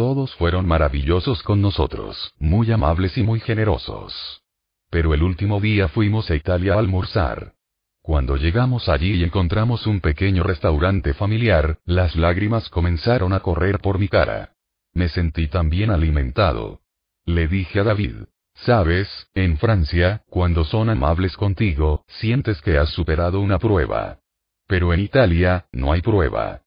Todos 0.00 0.34
fueron 0.36 0.66
maravillosos 0.66 1.42
con 1.42 1.60
nosotros, 1.60 2.32
muy 2.38 2.72
amables 2.72 3.18
y 3.18 3.22
muy 3.22 3.38
generosos. 3.38 4.40
Pero 4.88 5.12
el 5.12 5.22
último 5.22 5.60
día 5.60 5.88
fuimos 5.88 6.30
a 6.30 6.36
Italia 6.36 6.72
a 6.72 6.78
almorzar. 6.78 7.52
Cuando 8.00 8.36
llegamos 8.36 8.88
allí 8.88 9.16
y 9.16 9.24
encontramos 9.24 9.86
un 9.86 10.00
pequeño 10.00 10.42
restaurante 10.42 11.12
familiar, 11.12 11.80
las 11.84 12.16
lágrimas 12.16 12.70
comenzaron 12.70 13.34
a 13.34 13.40
correr 13.40 13.80
por 13.80 13.98
mi 13.98 14.08
cara. 14.08 14.54
Me 14.94 15.10
sentí 15.10 15.48
tan 15.48 15.68
bien 15.68 15.90
alimentado. 15.90 16.80
Le 17.26 17.46
dije 17.46 17.80
a 17.80 17.84
David, 17.84 18.24
sabes, 18.54 19.28
en 19.34 19.58
Francia, 19.58 20.22
cuando 20.30 20.64
son 20.64 20.88
amables 20.88 21.36
contigo, 21.36 22.06
sientes 22.08 22.62
que 22.62 22.78
has 22.78 22.88
superado 22.88 23.38
una 23.38 23.58
prueba. 23.58 24.20
Pero 24.66 24.94
en 24.94 25.00
Italia, 25.00 25.66
no 25.72 25.92
hay 25.92 26.00
prueba. 26.00 26.62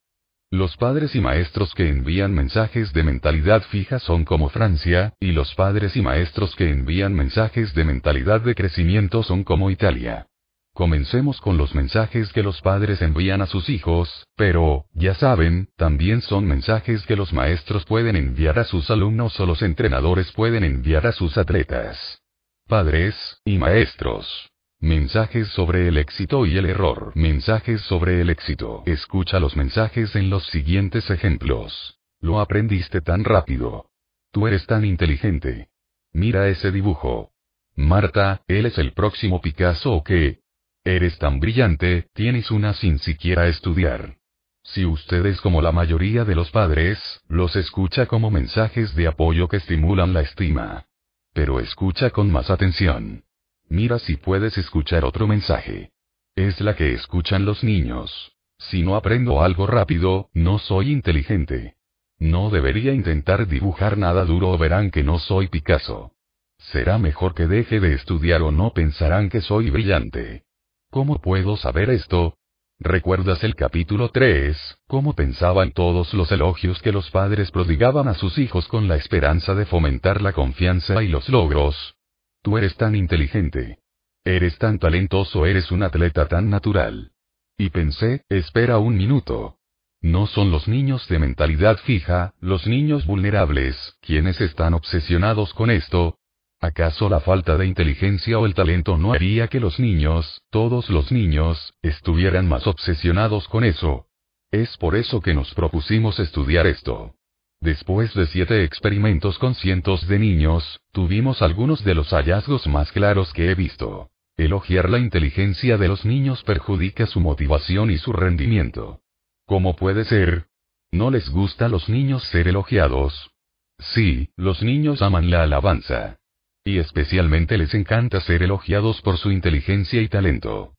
Los 0.53 0.77
padres 0.77 1.15
y 1.15 1.19
maestros 1.19 1.73
que 1.73 1.89
envían 1.89 2.31
mensajes 2.31 2.93
de 2.93 3.01
mentalidad 3.01 3.63
fija 3.63 3.97
son 3.97 4.23
como 4.23 4.49
Francia, 4.49 5.15
y 5.19 5.31
los 5.31 5.55
padres 5.55 5.95
y 5.95 6.03
maestros 6.03 6.55
que 6.55 6.69
envían 6.69 7.11
mensajes 7.15 7.73
de 7.73 7.83
mentalidad 7.83 8.39
de 8.41 8.53
crecimiento 8.53 9.23
son 9.23 9.43
como 9.43 9.71
Italia. 9.71 10.27
Comencemos 10.75 11.41
con 11.41 11.57
los 11.57 11.73
mensajes 11.73 12.31
que 12.31 12.43
los 12.43 12.61
padres 12.61 13.01
envían 13.01 13.41
a 13.41 13.47
sus 13.47 13.67
hijos, 13.67 14.27
pero, 14.35 14.85
ya 14.93 15.15
saben, 15.15 15.69
también 15.75 16.21
son 16.21 16.45
mensajes 16.45 17.03
que 17.07 17.15
los 17.15 17.33
maestros 17.33 17.83
pueden 17.85 18.15
enviar 18.15 18.59
a 18.59 18.63
sus 18.63 18.91
alumnos 18.91 19.39
o 19.39 19.47
los 19.47 19.63
entrenadores 19.63 20.31
pueden 20.33 20.63
enviar 20.63 21.07
a 21.07 21.13
sus 21.13 21.35
atletas. 21.35 22.21
Padres, 22.67 23.41
y 23.43 23.57
maestros. 23.57 24.52
Mensajes 24.83 25.47
sobre 25.47 25.87
el 25.87 25.95
éxito 25.95 26.45
y 26.45 26.57
el 26.57 26.65
error. 26.65 27.13
Mensajes 27.15 27.79
sobre 27.83 28.19
el 28.19 28.29
éxito. 28.29 28.83
Escucha 28.85 29.39
los 29.39 29.55
mensajes 29.55 30.13
en 30.17 30.29
los 30.29 30.45
siguientes 30.47 31.09
ejemplos. 31.09 31.97
Lo 32.19 32.41
aprendiste 32.41 32.99
tan 32.99 33.23
rápido. 33.23 33.85
Tú 34.33 34.45
eres 34.45 34.65
tan 34.65 34.83
inteligente. 34.83 35.69
Mira 36.11 36.49
ese 36.49 36.69
dibujo. 36.69 37.31
Marta, 37.77 38.41
él 38.45 38.65
es 38.65 38.77
el 38.77 38.91
próximo 38.91 39.39
Picasso 39.39 39.93
o 39.93 40.03
qué? 40.03 40.41
Eres 40.83 41.17
tan 41.17 41.39
brillante, 41.39 42.09
tienes 42.13 42.51
una 42.51 42.73
sin 42.73 42.99
siquiera 42.99 43.47
estudiar. 43.47 44.17
Si 44.63 44.83
ustedes 44.83 45.39
como 45.39 45.61
la 45.61 45.71
mayoría 45.71 46.25
de 46.25 46.35
los 46.35 46.51
padres, 46.51 46.99
los 47.29 47.55
escucha 47.55 48.05
como 48.05 48.31
mensajes 48.31 48.93
de 48.95 49.07
apoyo 49.07 49.47
que 49.47 49.55
estimulan 49.55 50.11
la 50.11 50.19
estima. 50.19 50.87
Pero 51.31 51.61
escucha 51.61 52.09
con 52.09 52.29
más 52.29 52.49
atención. 52.49 53.23
Mira 53.69 53.99
si 53.99 54.17
puedes 54.17 54.58
escuchar 54.58 55.06
otro 55.06 55.28
mensaje. 55.28 55.92
Es 56.35 56.62
la 56.62 56.76
que 56.76 56.94
escuchan 56.94 57.46
los 57.46 57.63
niños. 57.63 58.33
Si 58.58 58.81
no 58.81 58.96
aprendo 58.96 59.42
algo 59.42 59.67
rápido, 59.67 60.29
no 60.33 60.60
soy 60.60 60.92
inteligente. 60.92 61.76
No 62.19 62.49
debería 62.49 62.94
intentar 62.94 63.47
dibujar 63.47 63.97
nada 63.97 64.26
duro 64.26 64.51
o 64.51 64.58
verán 64.58 64.92
que 64.92 65.03
no 65.03 65.19
soy 65.19 65.47
Picasso. 65.47 66.12
Será 66.58 66.97
mejor 66.97 67.33
que 67.33 67.47
deje 67.47 67.79
de 67.79 67.94
estudiar 67.94 68.42
o 68.42 68.51
no 68.51 68.74
pensarán 68.74 69.29
que 69.29 69.42
soy 69.42 69.69
brillante. 69.69 70.44
¿Cómo 70.90 71.19
puedo 71.19 71.58
saber 71.58 71.90
esto? 71.90 72.38
¿Recuerdas 72.79 73.44
el 73.44 73.56
capítulo 73.56 74.10
3, 74.10 74.79
cómo 74.88 75.13
pensaban 75.13 75.72
todos 75.72 76.13
los 76.13 76.31
elogios 76.31 76.81
que 76.81 76.92
los 76.92 77.10
padres 77.12 77.51
prodigaban 77.51 78.08
a 78.08 78.13
sus 78.13 78.38
hijos 78.38 78.67
con 78.67 78.88
la 78.88 78.96
esperanza 78.96 79.56
de 79.56 79.65
fomentar 79.65 80.22
la 80.22 80.33
confianza 80.33 81.03
y 81.03 81.08
los 81.08 81.29
logros? 81.29 81.96
Tú 82.43 82.58
eres 82.58 82.76
tan 82.76 82.93
inteligente. 82.93 83.79
Eres 84.26 84.58
tan 84.58 84.77
talentoso, 84.77 85.45
eres 85.45 85.72
un 85.72 85.81
atleta 85.81 86.27
tan 86.27 86.49
natural. 86.49 87.11
Y 87.58 87.69
pensé, 87.69 88.26
espera 88.27 88.79
un 88.79 88.97
minuto. 88.97 89.59
No 90.01 90.27
son 90.27 90.51
los 90.51 90.67
niños 90.67 91.08
de 91.08 91.19
mentalidad 91.19 91.77
fija, 91.77 92.33
los 92.42 92.67
niños 92.67 93.06
vulnerables, 93.06 93.97
quienes 94.01 94.42
están 94.42 94.74
obsesionados 94.74 95.53
con 95.53 95.72
esto. 95.72 96.17
¿Acaso 96.59 97.08
la 97.08 97.22
falta 97.22 97.58
de 97.58 97.65
inteligencia 97.65 98.38
o 98.38 98.45
el 98.45 98.53
talento 98.53 98.97
no 98.97 99.13
haría 99.13 99.47
que 99.47 99.61
los 99.61 99.79
niños, 99.79 100.42
todos 100.49 100.90
los 100.90 101.13
niños, 101.13 101.74
estuvieran 101.81 102.49
más 102.49 102.67
obsesionados 102.67 103.47
con 103.47 103.63
eso? 103.63 104.08
Es 104.51 104.76
por 104.77 104.97
eso 104.97 105.22
que 105.22 105.33
nos 105.33 105.53
propusimos 105.53 106.19
estudiar 106.19 106.67
esto. 106.67 107.15
Después 107.63 108.13
de 108.13 108.26
siete 108.28 108.65
experimentos 108.65 109.40
con 109.40 109.56
cientos 109.56 110.06
de 110.10 110.19
niños, 110.19 110.81
tuvimos 110.92 111.42
algunos 111.42 111.81
de 111.85 111.96
los 111.96 112.10
hallazgos 112.10 112.67
más 112.67 112.92
claros 112.92 113.31
que 113.31 113.51
he 113.51 113.56
visto. 113.56 114.10
Elogiar 114.35 114.90
la 114.90 114.99
inteligencia 114.99 115.78
de 115.78 115.88
los 115.88 116.03
niños 116.03 116.44
perjudica 116.44 117.06
su 117.06 117.22
motivación 117.22 117.90
y 117.90 117.97
su 117.97 118.12
rendimiento. 118.12 118.99
¿Cómo 119.46 119.78
puede 119.78 120.03
ser? 120.03 120.47
¿No 120.92 121.10
les 121.10 121.29
gusta 121.29 121.67
a 121.67 121.69
los 121.69 121.88
niños 121.88 122.26
ser 122.26 122.49
elogiados? 122.49 123.31
Sí, 123.79 124.31
los 124.35 124.62
niños 124.62 125.01
aman 125.01 125.29
la 125.29 125.44
alabanza. 125.44 126.17
Y 126.65 126.79
especialmente 126.79 127.58
les 127.58 127.74
encanta 127.74 128.19
ser 128.19 128.44
elogiados 128.44 129.01
por 129.01 129.17
su 129.17 129.31
inteligencia 129.31 130.01
y 130.01 130.10
talento. 130.10 130.74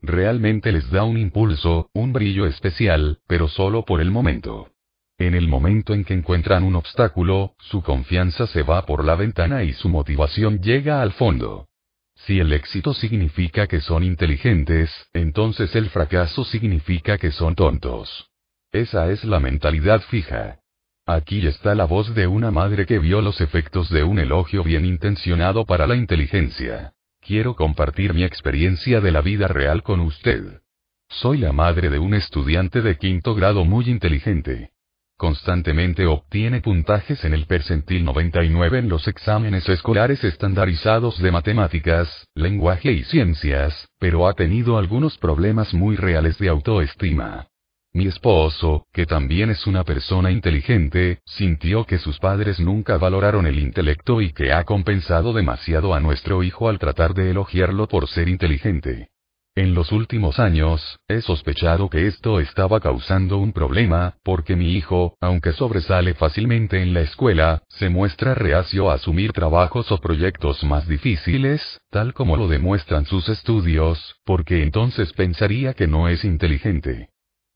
Realmente 0.00 0.72
les 0.72 0.90
da 0.90 1.04
un 1.04 1.18
impulso, 1.18 1.90
un 1.92 2.14
brillo 2.14 2.46
especial, 2.46 3.18
pero 3.26 3.46
solo 3.46 3.84
por 3.84 4.00
el 4.00 4.10
momento. 4.10 4.70
En 5.20 5.34
el 5.34 5.48
momento 5.48 5.92
en 5.92 6.02
que 6.02 6.14
encuentran 6.14 6.64
un 6.64 6.76
obstáculo, 6.76 7.52
su 7.58 7.82
confianza 7.82 8.46
se 8.46 8.62
va 8.62 8.86
por 8.86 9.04
la 9.04 9.16
ventana 9.16 9.64
y 9.64 9.74
su 9.74 9.90
motivación 9.90 10.62
llega 10.62 11.02
al 11.02 11.12
fondo. 11.12 11.68
Si 12.14 12.40
el 12.40 12.54
éxito 12.54 12.94
significa 12.94 13.66
que 13.66 13.82
son 13.82 14.02
inteligentes, 14.02 14.90
entonces 15.12 15.76
el 15.76 15.90
fracaso 15.90 16.42
significa 16.44 17.18
que 17.18 17.32
son 17.32 17.54
tontos. 17.54 18.30
Esa 18.72 19.10
es 19.10 19.22
la 19.24 19.40
mentalidad 19.40 20.00
fija. 20.00 20.60
Aquí 21.04 21.46
está 21.46 21.74
la 21.74 21.84
voz 21.84 22.14
de 22.14 22.26
una 22.26 22.50
madre 22.50 22.86
que 22.86 22.98
vio 22.98 23.20
los 23.20 23.42
efectos 23.42 23.90
de 23.90 24.04
un 24.04 24.18
elogio 24.18 24.64
bien 24.64 24.86
intencionado 24.86 25.66
para 25.66 25.86
la 25.86 25.96
inteligencia. 25.96 26.94
Quiero 27.20 27.56
compartir 27.56 28.14
mi 28.14 28.24
experiencia 28.24 29.02
de 29.02 29.12
la 29.12 29.20
vida 29.20 29.48
real 29.48 29.82
con 29.82 30.00
usted. 30.00 30.62
Soy 31.10 31.36
la 31.36 31.52
madre 31.52 31.90
de 31.90 31.98
un 31.98 32.14
estudiante 32.14 32.80
de 32.80 32.96
quinto 32.96 33.34
grado 33.34 33.66
muy 33.66 33.90
inteligente 33.90 34.70
constantemente 35.20 36.06
obtiene 36.06 36.62
puntajes 36.62 37.22
en 37.26 37.34
el 37.34 37.44
percentil 37.44 38.06
99 38.06 38.78
en 38.78 38.88
los 38.88 39.06
exámenes 39.06 39.68
escolares 39.68 40.24
estandarizados 40.24 41.20
de 41.20 41.30
matemáticas, 41.30 42.26
lenguaje 42.34 42.90
y 42.92 43.04
ciencias, 43.04 43.90
pero 43.98 44.26
ha 44.26 44.32
tenido 44.32 44.78
algunos 44.78 45.18
problemas 45.18 45.74
muy 45.74 45.94
reales 45.96 46.38
de 46.38 46.48
autoestima. 46.48 47.48
Mi 47.92 48.06
esposo, 48.06 48.86
que 48.94 49.04
también 49.04 49.50
es 49.50 49.66
una 49.66 49.84
persona 49.84 50.30
inteligente, 50.30 51.20
sintió 51.26 51.84
que 51.84 51.98
sus 51.98 52.18
padres 52.18 52.58
nunca 52.58 52.96
valoraron 52.96 53.46
el 53.46 53.58
intelecto 53.58 54.22
y 54.22 54.32
que 54.32 54.54
ha 54.54 54.64
compensado 54.64 55.34
demasiado 55.34 55.92
a 55.92 56.00
nuestro 56.00 56.42
hijo 56.42 56.70
al 56.70 56.78
tratar 56.78 57.12
de 57.12 57.30
elogiarlo 57.30 57.88
por 57.88 58.08
ser 58.08 58.30
inteligente. 58.30 59.10
En 59.56 59.74
los 59.74 59.90
últimos 59.90 60.38
años, 60.38 61.00
he 61.08 61.20
sospechado 61.22 61.90
que 61.90 62.06
esto 62.06 62.38
estaba 62.38 62.78
causando 62.78 63.38
un 63.38 63.52
problema, 63.52 64.14
porque 64.22 64.54
mi 64.54 64.74
hijo, 64.74 65.16
aunque 65.20 65.52
sobresale 65.52 66.14
fácilmente 66.14 66.80
en 66.82 66.94
la 66.94 67.00
escuela, 67.00 67.62
se 67.68 67.88
muestra 67.88 68.34
reacio 68.34 68.90
a 68.90 68.94
asumir 68.94 69.32
trabajos 69.32 69.90
o 69.90 70.00
proyectos 70.00 70.62
más 70.62 70.86
difíciles, 70.86 71.80
tal 71.90 72.14
como 72.14 72.36
lo 72.36 72.46
demuestran 72.46 73.06
sus 73.06 73.28
estudios, 73.28 74.20
porque 74.24 74.62
entonces 74.62 75.12
pensaría 75.14 75.74
que 75.74 75.88
no 75.88 76.08
es 76.08 76.24
inteligente. 76.24 77.08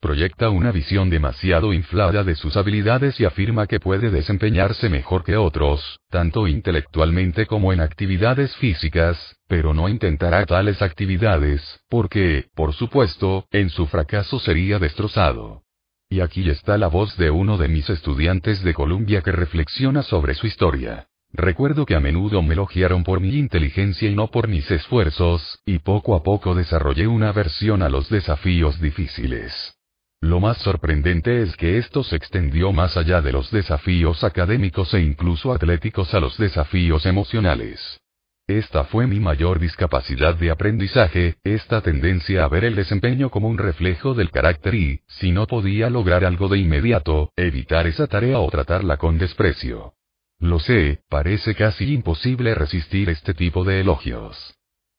Proyecta 0.04 0.50
una 0.50 0.70
visión 0.70 1.08
demasiado 1.08 1.72
inflada 1.72 2.24
de 2.24 2.34
sus 2.34 2.58
habilidades 2.58 3.18
y 3.20 3.24
afirma 3.24 3.66
que 3.66 3.80
puede 3.80 4.10
desempeñarse 4.10 4.90
mejor 4.90 5.24
que 5.24 5.38
otros, 5.38 5.98
tanto 6.10 6.46
intelectualmente 6.46 7.46
como 7.46 7.72
en 7.72 7.80
actividades 7.80 8.54
físicas, 8.56 9.16
pero 9.48 9.72
no 9.72 9.88
intentará 9.88 10.44
tales 10.44 10.82
actividades, 10.82 11.80
porque, 11.88 12.48
por 12.54 12.74
supuesto, 12.74 13.46
en 13.50 13.70
su 13.70 13.86
fracaso 13.86 14.38
sería 14.38 14.78
destrozado. 14.78 15.62
Y 16.10 16.20
aquí 16.20 16.50
está 16.50 16.76
la 16.76 16.88
voz 16.88 17.16
de 17.16 17.30
uno 17.30 17.56
de 17.56 17.68
mis 17.68 17.88
estudiantes 17.88 18.62
de 18.62 18.74
Columbia 18.74 19.22
que 19.22 19.32
reflexiona 19.32 20.02
sobre 20.02 20.34
su 20.34 20.46
historia. 20.46 21.06
Recuerdo 21.32 21.86
que 21.86 21.94
a 21.94 22.00
menudo 22.00 22.42
me 22.42 22.52
elogiaron 22.52 23.04
por 23.04 23.20
mi 23.20 23.38
inteligencia 23.38 24.10
y 24.10 24.14
no 24.14 24.26
por 24.26 24.48
mis 24.48 24.70
esfuerzos, 24.70 25.60
y 25.64 25.78
poco 25.78 26.14
a 26.14 26.22
poco 26.22 26.54
desarrollé 26.54 27.06
una 27.06 27.30
aversión 27.30 27.82
a 27.82 27.88
los 27.88 28.10
desafíos 28.10 28.78
difíciles. 28.82 29.74
Lo 30.24 30.40
más 30.40 30.56
sorprendente 30.56 31.42
es 31.42 31.54
que 31.54 31.76
esto 31.76 32.02
se 32.02 32.16
extendió 32.16 32.72
más 32.72 32.96
allá 32.96 33.20
de 33.20 33.30
los 33.30 33.50
desafíos 33.50 34.24
académicos 34.24 34.94
e 34.94 35.00
incluso 35.02 35.52
atléticos 35.52 36.14
a 36.14 36.18
los 36.18 36.38
desafíos 36.38 37.04
emocionales. 37.04 38.00
Esta 38.46 38.84
fue 38.84 39.06
mi 39.06 39.20
mayor 39.20 39.58
discapacidad 39.58 40.34
de 40.34 40.50
aprendizaje, 40.50 41.36
esta 41.44 41.82
tendencia 41.82 42.42
a 42.42 42.48
ver 42.48 42.64
el 42.64 42.74
desempeño 42.74 43.28
como 43.28 43.48
un 43.48 43.58
reflejo 43.58 44.14
del 44.14 44.30
carácter 44.30 44.74
y, 44.74 45.00
si 45.08 45.30
no 45.30 45.46
podía 45.46 45.90
lograr 45.90 46.24
algo 46.24 46.48
de 46.48 46.56
inmediato, 46.56 47.30
evitar 47.36 47.86
esa 47.86 48.06
tarea 48.06 48.38
o 48.38 48.48
tratarla 48.48 48.96
con 48.96 49.18
desprecio. 49.18 49.92
Lo 50.38 50.58
sé, 50.58 51.02
parece 51.10 51.54
casi 51.54 51.92
imposible 51.92 52.54
resistir 52.54 53.10
este 53.10 53.34
tipo 53.34 53.62
de 53.62 53.80
elogios. 53.80 54.54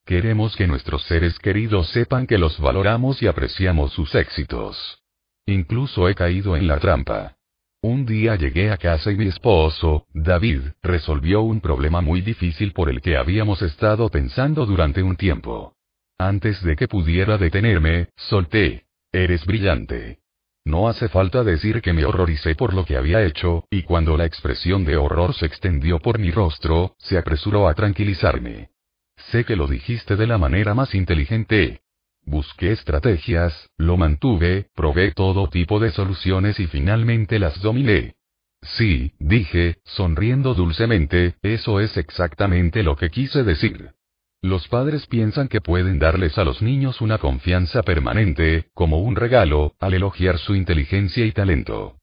Queremos 0.05 0.55
que 0.55 0.67
nuestros 0.67 1.01
seres 1.05 1.39
queridos 1.39 1.89
sepan 1.89 2.27
que 2.27 2.37
los 2.37 2.59
valoramos 2.59 3.23
y 3.23 3.27
apreciamos 3.27 3.91
sus 3.91 4.13
éxitos. 4.13 5.01
Incluso 5.47 6.09
he 6.09 6.15
caído 6.15 6.55
en 6.55 6.67
la 6.67 6.79
trampa. 6.79 7.35
Un 7.81 8.05
día 8.05 8.35
llegué 8.35 8.71
a 8.71 8.77
casa 8.77 9.11
y 9.11 9.15
mi 9.15 9.27
esposo, 9.27 10.07
David, 10.11 10.61
resolvió 10.81 11.41
un 11.41 11.61
problema 11.61 12.01
muy 12.01 12.21
difícil 12.21 12.73
por 12.73 12.89
el 12.89 12.99
que 12.99 13.15
habíamos 13.15 13.61
estado 13.61 14.09
pensando 14.09 14.65
durante 14.65 15.03
un 15.03 15.15
tiempo. 15.15 15.75
Antes 16.17 16.63
de 16.63 16.75
que 16.75 16.87
pudiera 16.87 17.37
detenerme, 17.37 18.09
solté. 18.15 18.85
Eres 19.11 19.45
brillante. 19.45 20.19
No 20.65 20.89
hace 20.89 21.09
falta 21.09 21.43
decir 21.43 21.81
que 21.81 21.93
me 21.93 22.05
horroricé 22.05 22.55
por 22.55 22.73
lo 22.73 22.85
que 22.85 22.97
había 22.97 23.23
hecho, 23.23 23.65
y 23.69 23.83
cuando 23.83 24.17
la 24.17 24.25
expresión 24.25 24.83
de 24.83 24.97
horror 24.97 25.35
se 25.35 25.45
extendió 25.45 25.99
por 25.99 26.17
mi 26.17 26.31
rostro, 26.31 26.95
se 26.97 27.19
apresuró 27.19 27.67
a 27.67 27.75
tranquilizarme. 27.75 28.71
Sé 29.31 29.45
que 29.45 29.55
lo 29.55 29.67
dijiste 29.67 30.15
de 30.15 30.25
la 30.25 30.39
manera 30.39 30.73
más 30.73 30.95
inteligente, 30.95 31.81
Busqué 32.25 32.71
estrategias, 32.71 33.69
lo 33.77 33.97
mantuve, 33.97 34.69
probé 34.73 35.11
todo 35.11 35.47
tipo 35.47 35.79
de 35.79 35.91
soluciones 35.91 36.59
y 36.59 36.67
finalmente 36.67 37.37
las 37.37 37.61
dominé. 37.61 38.15
Sí, 38.61 39.13
dije, 39.19 39.77
sonriendo 39.83 40.55
dulcemente, 40.55 41.35
eso 41.43 41.79
es 41.79 41.97
exactamente 41.97 42.81
lo 42.81 42.95
que 42.95 43.11
quise 43.11 43.43
decir. 43.43 43.91
Los 44.41 44.67
padres 44.67 45.05
piensan 45.05 45.47
que 45.47 45.61
pueden 45.61 45.99
darles 45.99 46.37
a 46.37 46.43
los 46.43 46.61
niños 46.61 46.99
una 46.99 47.19
confianza 47.19 47.83
permanente, 47.83 48.69
como 48.73 48.99
un 48.99 49.15
regalo, 49.15 49.73
al 49.79 49.93
elogiar 49.93 50.39
su 50.39 50.55
inteligencia 50.55 51.25
y 51.25 51.31
talento. 51.31 51.97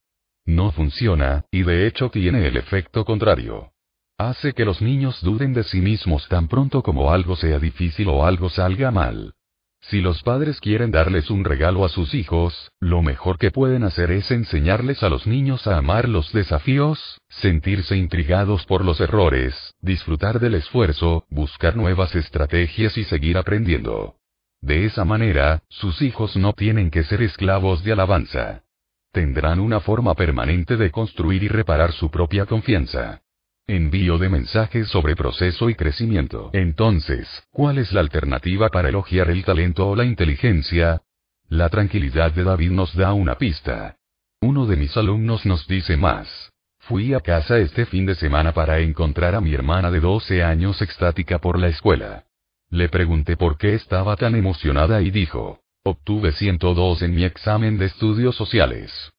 No 0.44 0.70
funciona, 0.70 1.44
y 1.50 1.62
de 1.62 1.86
hecho 1.86 2.10
tiene 2.10 2.46
el 2.46 2.56
efecto 2.56 3.04
contrario. 3.04 3.72
Hace 4.18 4.52
que 4.52 4.64
los 4.64 4.80
niños 4.80 5.20
duden 5.22 5.52
de 5.52 5.64
sí 5.64 5.80
mismos 5.80 6.28
tan 6.28 6.46
pronto 6.46 6.82
como 6.82 7.12
algo 7.12 7.34
sea 7.34 7.58
difícil 7.58 8.08
o 8.08 8.24
algo 8.24 8.50
salga 8.50 8.92
mal. 8.92 9.34
Si 9.82 10.00
los 10.00 10.22
padres 10.22 10.60
quieren 10.60 10.90
darles 10.90 11.28
un 11.28 11.44
regalo 11.44 11.84
a 11.84 11.88
sus 11.88 12.14
hijos, 12.14 12.70
lo 12.80 13.02
mejor 13.02 13.36
que 13.36 13.50
pueden 13.50 13.82
hacer 13.82 14.12
es 14.12 14.30
enseñarles 14.30 15.02
a 15.02 15.08
los 15.08 15.26
niños 15.26 15.66
a 15.66 15.76
amar 15.76 16.08
los 16.08 16.32
desafíos, 16.32 17.20
sentirse 17.28 17.96
intrigados 17.96 18.64
por 18.64 18.84
los 18.84 19.00
errores, 19.00 19.74
disfrutar 19.80 20.38
del 20.38 20.54
esfuerzo, 20.54 21.26
buscar 21.30 21.76
nuevas 21.76 22.14
estrategias 22.14 22.96
y 22.96 23.04
seguir 23.04 23.36
aprendiendo. 23.36 24.16
De 24.60 24.84
esa 24.86 25.04
manera, 25.04 25.62
sus 25.68 26.00
hijos 26.00 26.36
no 26.36 26.52
tienen 26.52 26.90
que 26.90 27.02
ser 27.02 27.20
esclavos 27.20 27.82
de 27.82 27.92
alabanza. 27.92 28.62
Tendrán 29.10 29.58
una 29.58 29.80
forma 29.80 30.14
permanente 30.14 30.76
de 30.76 30.90
construir 30.92 31.42
y 31.42 31.48
reparar 31.48 31.92
su 31.92 32.10
propia 32.10 32.46
confianza. 32.46 33.20
Envío 33.68 34.18
de 34.18 34.28
mensajes 34.28 34.88
sobre 34.88 35.14
proceso 35.14 35.70
y 35.70 35.76
crecimiento. 35.76 36.50
Entonces, 36.52 37.28
¿cuál 37.52 37.78
es 37.78 37.92
la 37.92 38.00
alternativa 38.00 38.68
para 38.70 38.88
elogiar 38.88 39.30
el 39.30 39.44
talento 39.44 39.88
o 39.88 39.94
la 39.94 40.04
inteligencia? 40.04 41.02
La 41.48 41.68
tranquilidad 41.68 42.32
de 42.32 42.42
David 42.42 42.72
nos 42.72 42.92
da 42.96 43.12
una 43.12 43.38
pista. 43.38 43.96
Uno 44.40 44.66
de 44.66 44.76
mis 44.76 44.96
alumnos 44.96 45.46
nos 45.46 45.68
dice 45.68 45.96
más. 45.96 46.50
Fui 46.80 47.14
a 47.14 47.20
casa 47.20 47.58
este 47.58 47.86
fin 47.86 48.04
de 48.04 48.16
semana 48.16 48.52
para 48.52 48.80
encontrar 48.80 49.36
a 49.36 49.40
mi 49.40 49.54
hermana 49.54 49.92
de 49.92 50.00
12 50.00 50.42
años 50.42 50.82
extática 50.82 51.38
por 51.38 51.56
la 51.56 51.68
escuela. 51.68 52.24
Le 52.68 52.88
pregunté 52.88 53.36
por 53.36 53.58
qué 53.58 53.74
estaba 53.74 54.16
tan 54.16 54.34
emocionada 54.34 55.02
y 55.02 55.12
dijo, 55.12 55.60
obtuve 55.84 56.32
102 56.32 57.02
en 57.02 57.14
mi 57.14 57.22
examen 57.22 57.78
de 57.78 57.86
estudios 57.86 58.34
sociales. 58.34 59.12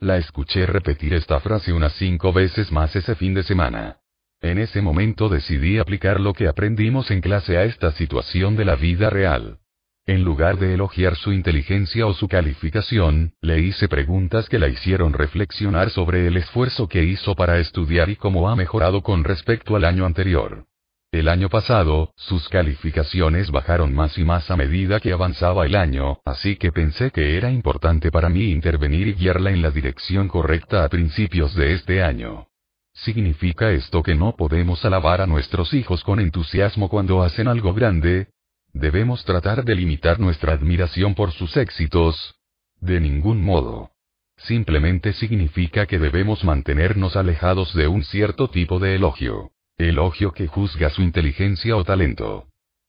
La 0.00 0.16
escuché 0.18 0.66
repetir 0.66 1.14
esta 1.14 1.40
frase 1.40 1.72
unas 1.72 1.92
cinco 1.94 2.32
veces 2.32 2.70
más 2.72 2.94
ese 2.94 3.14
fin 3.14 3.34
de 3.34 3.42
semana. 3.42 3.98
En 4.40 4.58
ese 4.58 4.82
momento 4.82 5.28
decidí 5.28 5.78
aplicar 5.78 6.20
lo 6.20 6.34
que 6.34 6.48
aprendimos 6.48 7.10
en 7.10 7.20
clase 7.20 7.56
a 7.56 7.64
esta 7.64 7.92
situación 7.92 8.56
de 8.56 8.64
la 8.66 8.76
vida 8.76 9.08
real. 9.08 9.60
En 10.06 10.22
lugar 10.22 10.58
de 10.58 10.74
elogiar 10.74 11.16
su 11.16 11.32
inteligencia 11.32 12.06
o 12.06 12.12
su 12.12 12.28
calificación, 12.28 13.32
le 13.40 13.60
hice 13.60 13.88
preguntas 13.88 14.50
que 14.50 14.58
la 14.58 14.68
hicieron 14.68 15.14
reflexionar 15.14 15.88
sobre 15.88 16.26
el 16.26 16.36
esfuerzo 16.36 16.88
que 16.88 17.04
hizo 17.04 17.34
para 17.34 17.58
estudiar 17.58 18.10
y 18.10 18.16
cómo 18.16 18.50
ha 18.50 18.56
mejorado 18.56 19.02
con 19.02 19.24
respecto 19.24 19.76
al 19.76 19.84
año 19.84 20.04
anterior. 20.04 20.66
El 21.14 21.28
año 21.28 21.48
pasado, 21.48 22.12
sus 22.16 22.48
calificaciones 22.48 23.52
bajaron 23.52 23.94
más 23.94 24.18
y 24.18 24.24
más 24.24 24.50
a 24.50 24.56
medida 24.56 24.98
que 24.98 25.12
avanzaba 25.12 25.64
el 25.64 25.76
año, 25.76 26.18
así 26.24 26.56
que 26.56 26.72
pensé 26.72 27.12
que 27.12 27.36
era 27.36 27.52
importante 27.52 28.10
para 28.10 28.28
mí 28.28 28.50
intervenir 28.50 29.06
y 29.06 29.14
guiarla 29.14 29.52
en 29.52 29.62
la 29.62 29.70
dirección 29.70 30.26
correcta 30.26 30.82
a 30.82 30.88
principios 30.88 31.54
de 31.54 31.74
este 31.74 32.02
año. 32.02 32.48
¿Significa 32.94 33.70
esto 33.70 34.02
que 34.02 34.16
no 34.16 34.34
podemos 34.34 34.84
alabar 34.84 35.20
a 35.20 35.28
nuestros 35.28 35.72
hijos 35.72 36.02
con 36.02 36.18
entusiasmo 36.18 36.88
cuando 36.88 37.22
hacen 37.22 37.46
algo 37.46 37.74
grande? 37.74 38.26
¿Debemos 38.72 39.24
tratar 39.24 39.64
de 39.64 39.76
limitar 39.76 40.18
nuestra 40.18 40.52
admiración 40.54 41.14
por 41.14 41.30
sus 41.30 41.56
éxitos? 41.56 42.34
De 42.80 42.98
ningún 42.98 43.40
modo. 43.40 43.92
Simplemente 44.36 45.12
significa 45.12 45.86
que 45.86 46.00
debemos 46.00 46.42
mantenernos 46.42 47.14
alejados 47.14 47.72
de 47.72 47.86
un 47.86 48.02
cierto 48.02 48.50
tipo 48.50 48.80
de 48.80 48.96
elogio. 48.96 49.53
Elogio 49.78 50.30
que 50.30 50.46
juzga 50.46 50.88
su 50.90 51.02
inteligencia 51.02 51.76
o 51.76 51.82
talento. 51.82 52.46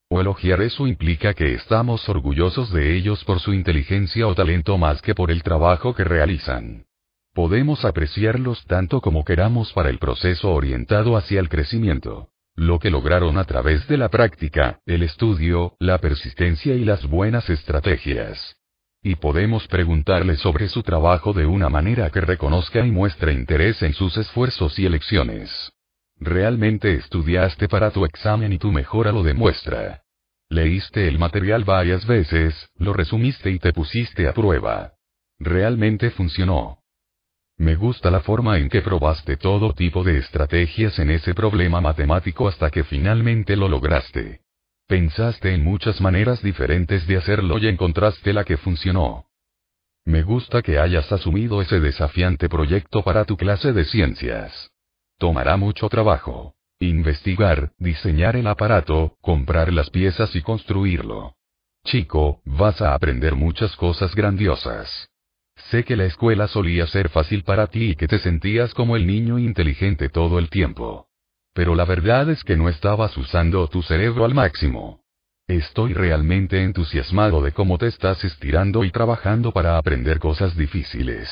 O 0.07 0.21
elogiar 0.21 0.61
eso 0.61 0.85
implica 0.85 1.33
que 1.33 1.55
estamos 1.55 2.07
orgullosos 2.07 2.71
de 2.71 2.95
ellos 2.95 3.23
por 3.23 3.39
su 3.39 3.53
inteligencia 3.53 4.27
o 4.27 4.35
talento 4.35 4.77
más 4.77 5.01
que 5.01 5.15
por 5.15 5.31
el 5.31 5.41
trabajo 5.41 5.95
que 5.95 6.03
realizan. 6.03 6.85
Podemos 7.33 7.85
apreciarlos 7.85 8.63
tanto 8.65 9.01
como 9.01 9.25
queramos 9.25 9.73
para 9.73 9.89
el 9.89 9.97
proceso 9.97 10.53
orientado 10.53 11.17
hacia 11.17 11.39
el 11.39 11.49
crecimiento. 11.49 12.29
Lo 12.55 12.77
que 12.77 12.91
lograron 12.91 13.39
a 13.39 13.45
través 13.45 13.87
de 13.87 13.97
la 13.97 14.09
práctica, 14.09 14.79
el 14.85 15.01
estudio, 15.01 15.75
la 15.79 15.97
persistencia 15.97 16.75
y 16.75 16.85
las 16.85 17.07
buenas 17.07 17.49
estrategias. 17.49 18.57
Y 19.01 19.15
podemos 19.15 19.67
preguntarle 19.67 20.35
sobre 20.35 20.69
su 20.69 20.83
trabajo 20.83 21.33
de 21.33 21.47
una 21.47 21.67
manera 21.67 22.11
que 22.11 22.21
reconozca 22.21 22.85
y 22.85 22.91
muestre 22.91 23.33
interés 23.33 23.81
en 23.81 23.93
sus 23.93 24.17
esfuerzos 24.17 24.77
y 24.77 24.85
elecciones. 24.85 25.74
Realmente 26.19 26.93
estudiaste 26.95 27.67
para 27.67 27.91
tu 27.91 28.05
examen 28.05 28.53
y 28.53 28.57
tu 28.57 28.71
mejora 28.71 29.11
lo 29.11 29.23
demuestra. 29.23 30.01
Leíste 30.49 31.07
el 31.07 31.19
material 31.19 31.63
varias 31.63 32.05
veces, 32.05 32.69
lo 32.77 32.93
resumiste 32.93 33.49
y 33.51 33.59
te 33.59 33.73
pusiste 33.73 34.27
a 34.27 34.33
prueba. 34.33 34.93
Realmente 35.39 36.11
funcionó. 36.11 36.79
Me 37.57 37.75
gusta 37.75 38.11
la 38.11 38.19
forma 38.19 38.57
en 38.57 38.69
que 38.69 38.81
probaste 38.81 39.37
todo 39.37 39.73
tipo 39.73 40.03
de 40.03 40.17
estrategias 40.17 40.99
en 40.99 41.09
ese 41.09 41.33
problema 41.33 41.81
matemático 41.81 42.47
hasta 42.47 42.69
que 42.69 42.83
finalmente 42.83 43.55
lo 43.55 43.69
lograste. 43.69 44.41
Pensaste 44.87 45.53
en 45.53 45.63
muchas 45.63 45.99
maneras 45.99 46.43
diferentes 46.43 47.07
de 47.07 47.17
hacerlo 47.17 47.57
y 47.57 47.67
encontraste 47.67 48.33
la 48.33 48.43
que 48.43 48.57
funcionó. 48.57 49.25
Me 50.03 50.21
gusta 50.21 50.61
que 50.61 50.77
hayas 50.77 51.11
asumido 51.11 51.61
ese 51.61 51.79
desafiante 51.79 52.47
proyecto 52.49 53.03
para 53.03 53.25
tu 53.25 53.35
clase 53.35 53.73
de 53.73 53.85
ciencias. 53.85 54.71
Tomará 55.17 55.57
mucho 55.57 55.89
trabajo. 55.89 56.55
Investigar, 56.79 57.71
diseñar 57.77 58.35
el 58.35 58.47
aparato, 58.47 59.17
comprar 59.21 59.71
las 59.71 59.89
piezas 59.89 60.35
y 60.35 60.41
construirlo. 60.41 61.35
Chico, 61.85 62.41
vas 62.45 62.81
a 62.81 62.93
aprender 62.93 63.35
muchas 63.35 63.75
cosas 63.77 64.13
grandiosas. 64.13 65.09
Sé 65.69 65.85
que 65.85 65.95
la 65.95 66.05
escuela 66.05 66.47
solía 66.47 66.85
ser 66.87 67.09
fácil 67.09 67.43
para 67.43 67.67
ti 67.67 67.91
y 67.91 67.95
que 67.95 68.07
te 68.07 68.19
sentías 68.19 68.73
como 68.73 68.97
el 68.97 69.07
niño 69.07 69.39
inteligente 69.39 70.09
todo 70.09 70.37
el 70.37 70.49
tiempo. 70.49 71.07
Pero 71.53 71.75
la 71.75 71.85
verdad 71.85 72.29
es 72.29 72.43
que 72.43 72.57
no 72.57 72.67
estabas 72.67 73.15
usando 73.15 73.65
tu 73.69 73.81
cerebro 73.81 74.25
al 74.25 74.33
máximo. 74.33 75.01
Estoy 75.47 75.93
realmente 75.93 76.61
entusiasmado 76.61 77.41
de 77.41 77.53
cómo 77.53 77.77
te 77.77 77.87
estás 77.87 78.23
estirando 78.25 78.83
y 78.83 78.91
trabajando 78.91 79.53
para 79.53 79.77
aprender 79.77 80.19
cosas 80.19 80.57
difíciles. 80.57 81.29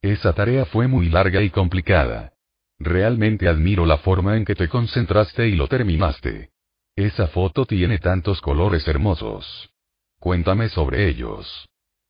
Esa 0.00 0.32
tarea 0.32 0.64
fue 0.64 0.88
muy 0.88 1.10
larga 1.10 1.42
y 1.42 1.50
complicada. 1.50 2.32
Realmente 2.80 3.46
admiro 3.46 3.84
la 3.84 3.98
forma 3.98 4.38
en 4.38 4.46
que 4.46 4.54
te 4.54 4.66
concentraste 4.66 5.46
y 5.46 5.54
lo 5.54 5.68
terminaste. 5.68 6.48
Esa 6.96 7.28
foto 7.28 7.66
tiene 7.66 7.98
tantos 7.98 8.40
colores 8.40 8.88
hermosos. 8.88 9.70
Cuéntame 10.18 10.70
sobre 10.70 11.06
ellos. 11.08 11.68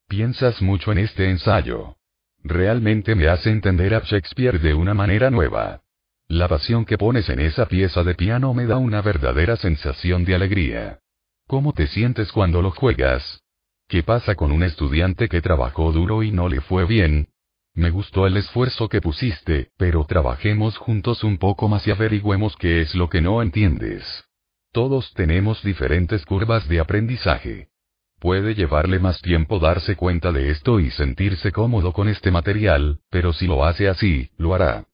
Piensas 0.08 0.62
mucho 0.62 0.92
en 0.92 0.98
este 0.98 1.28
ensayo. 1.28 1.96
Realmente 2.44 3.16
me 3.16 3.26
hace 3.26 3.50
entender 3.50 3.94
a 3.94 4.00
Shakespeare 4.00 4.60
de 4.60 4.72
una 4.74 4.94
manera 4.94 5.28
nueva. 5.28 5.82
La 6.28 6.46
pasión 6.46 6.84
que 6.84 6.96
pones 6.96 7.28
en 7.28 7.40
esa 7.40 7.66
pieza 7.66 8.04
de 8.04 8.14
piano 8.14 8.54
me 8.54 8.66
da 8.66 8.78
una 8.78 9.02
verdadera 9.02 9.56
sensación 9.56 10.24
de 10.24 10.36
alegría. 10.36 11.00
¿Cómo 11.48 11.72
te 11.72 11.88
sientes 11.88 12.30
cuando 12.30 12.62
lo 12.62 12.70
juegas? 12.70 13.42
¿Qué 13.88 14.04
pasa 14.04 14.36
con 14.36 14.52
un 14.52 14.62
estudiante 14.62 15.28
que 15.28 15.42
trabajó 15.42 15.90
duro 15.90 16.22
y 16.22 16.30
no 16.30 16.48
le 16.48 16.60
fue 16.60 16.86
bien? 16.86 17.26
Me 17.80 17.88
gustó 17.88 18.26
el 18.26 18.36
esfuerzo 18.36 18.90
que 18.90 19.00
pusiste, 19.00 19.70
pero 19.78 20.04
trabajemos 20.04 20.76
juntos 20.76 21.24
un 21.24 21.38
poco 21.38 21.66
más 21.66 21.86
y 21.86 21.90
averigüemos 21.90 22.54
qué 22.56 22.82
es 22.82 22.94
lo 22.94 23.08
que 23.08 23.22
no 23.22 23.40
entiendes. 23.40 24.04
Todos 24.70 25.14
tenemos 25.14 25.62
diferentes 25.62 26.26
curvas 26.26 26.68
de 26.68 26.78
aprendizaje. 26.78 27.68
Puede 28.18 28.54
llevarle 28.54 28.98
más 28.98 29.22
tiempo 29.22 29.58
darse 29.58 29.96
cuenta 29.96 30.30
de 30.30 30.50
esto 30.50 30.78
y 30.78 30.90
sentirse 30.90 31.52
cómodo 31.52 31.94
con 31.94 32.10
este 32.10 32.30
material, 32.30 33.00
pero 33.08 33.32
si 33.32 33.46
lo 33.46 33.64
hace 33.64 33.88
así, 33.88 34.28
lo 34.36 34.54
hará. 34.54 34.84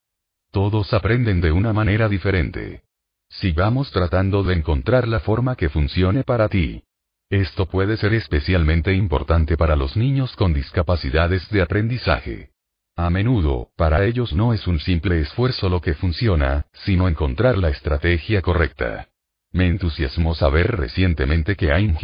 Todos 0.52 0.94
aprenden 0.94 1.40
de 1.40 1.50
una 1.50 1.72
manera 1.72 2.08
diferente. 2.08 2.84
Sigamos 3.28 3.90
tratando 3.90 4.44
de 4.44 4.54
encontrar 4.54 5.08
la 5.08 5.18
forma 5.18 5.56
que 5.56 5.70
funcione 5.70 6.22
para 6.22 6.48
ti. 6.48 6.84
Esto 7.30 7.66
puede 7.66 7.96
ser 7.96 8.14
especialmente 8.14 8.94
importante 8.94 9.56
para 9.56 9.74
los 9.74 9.96
niños 9.96 10.36
con 10.36 10.54
discapacidades 10.54 11.50
de 11.50 11.62
aprendizaje. 11.62 12.52
A 12.98 13.10
menudo, 13.10 13.68
para 13.76 14.06
ellos 14.06 14.32
no 14.32 14.54
es 14.54 14.66
un 14.66 14.80
simple 14.80 15.20
esfuerzo 15.20 15.68
lo 15.68 15.82
que 15.82 15.92
funciona, 15.92 16.64
sino 16.72 17.08
encontrar 17.08 17.58
la 17.58 17.68
estrategia 17.68 18.40
correcta. 18.40 19.08
Me 19.52 19.66
entusiasmó 19.66 20.34
saber 20.34 20.76
recientemente 20.76 21.56
que 21.56 21.72
Ayn 21.72 21.96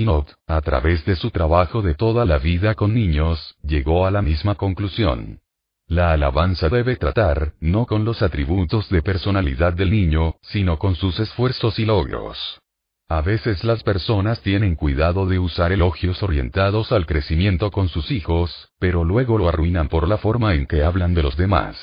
a 0.46 0.60
través 0.60 1.04
de 1.06 1.16
su 1.16 1.30
trabajo 1.30 1.80
de 1.80 1.94
toda 1.94 2.26
la 2.26 2.38
vida 2.38 2.74
con 2.74 2.92
niños, 2.94 3.56
llegó 3.62 4.06
a 4.06 4.10
la 4.10 4.20
misma 4.20 4.54
conclusión. 4.54 5.40
La 5.86 6.12
alabanza 6.12 6.68
debe 6.68 6.96
tratar, 6.96 7.54
no 7.60 7.86
con 7.86 8.04
los 8.04 8.22
atributos 8.22 8.88
de 8.90 9.02
personalidad 9.02 9.72
del 9.72 9.90
niño, 9.90 10.36
sino 10.42 10.78
con 10.78 10.94
sus 10.94 11.18
esfuerzos 11.20 11.78
y 11.78 11.86
logros. 11.86 12.61
A 13.14 13.20
veces 13.20 13.62
las 13.62 13.82
personas 13.82 14.40
tienen 14.40 14.74
cuidado 14.74 15.26
de 15.26 15.38
usar 15.38 15.70
elogios 15.70 16.22
orientados 16.22 16.92
al 16.92 17.04
crecimiento 17.04 17.70
con 17.70 17.90
sus 17.90 18.10
hijos, 18.10 18.70
pero 18.78 19.04
luego 19.04 19.36
lo 19.36 19.50
arruinan 19.50 19.90
por 19.90 20.08
la 20.08 20.16
forma 20.16 20.54
en 20.54 20.64
que 20.64 20.82
hablan 20.82 21.12
de 21.12 21.22
los 21.22 21.36
demás. 21.36 21.76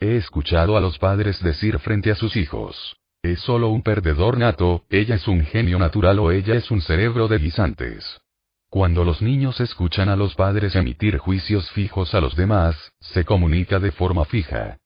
He 0.00 0.16
escuchado 0.16 0.78
a 0.78 0.80
los 0.80 0.98
padres 0.98 1.42
decir 1.42 1.78
frente 1.80 2.10
a 2.10 2.14
sus 2.14 2.34
hijos, 2.34 2.96
es 3.22 3.40
solo 3.40 3.68
un 3.68 3.82
perdedor 3.82 4.38
nato, 4.38 4.86
ella 4.88 5.16
es 5.16 5.28
un 5.28 5.44
genio 5.44 5.78
natural 5.78 6.18
o 6.18 6.32
ella 6.32 6.54
es 6.54 6.70
un 6.70 6.80
cerebro 6.80 7.28
de 7.28 7.36
guisantes. 7.40 8.22
Cuando 8.70 9.04
los 9.04 9.20
niños 9.20 9.60
escuchan 9.60 10.08
a 10.08 10.16
los 10.16 10.34
padres 10.34 10.74
emitir 10.76 11.18
juicios 11.18 11.70
fijos 11.72 12.14
a 12.14 12.22
los 12.22 12.36
demás, 12.36 12.74
se 13.00 13.26
comunica 13.26 13.80
de 13.80 13.92
forma 13.92 14.24
fija. 14.24 14.78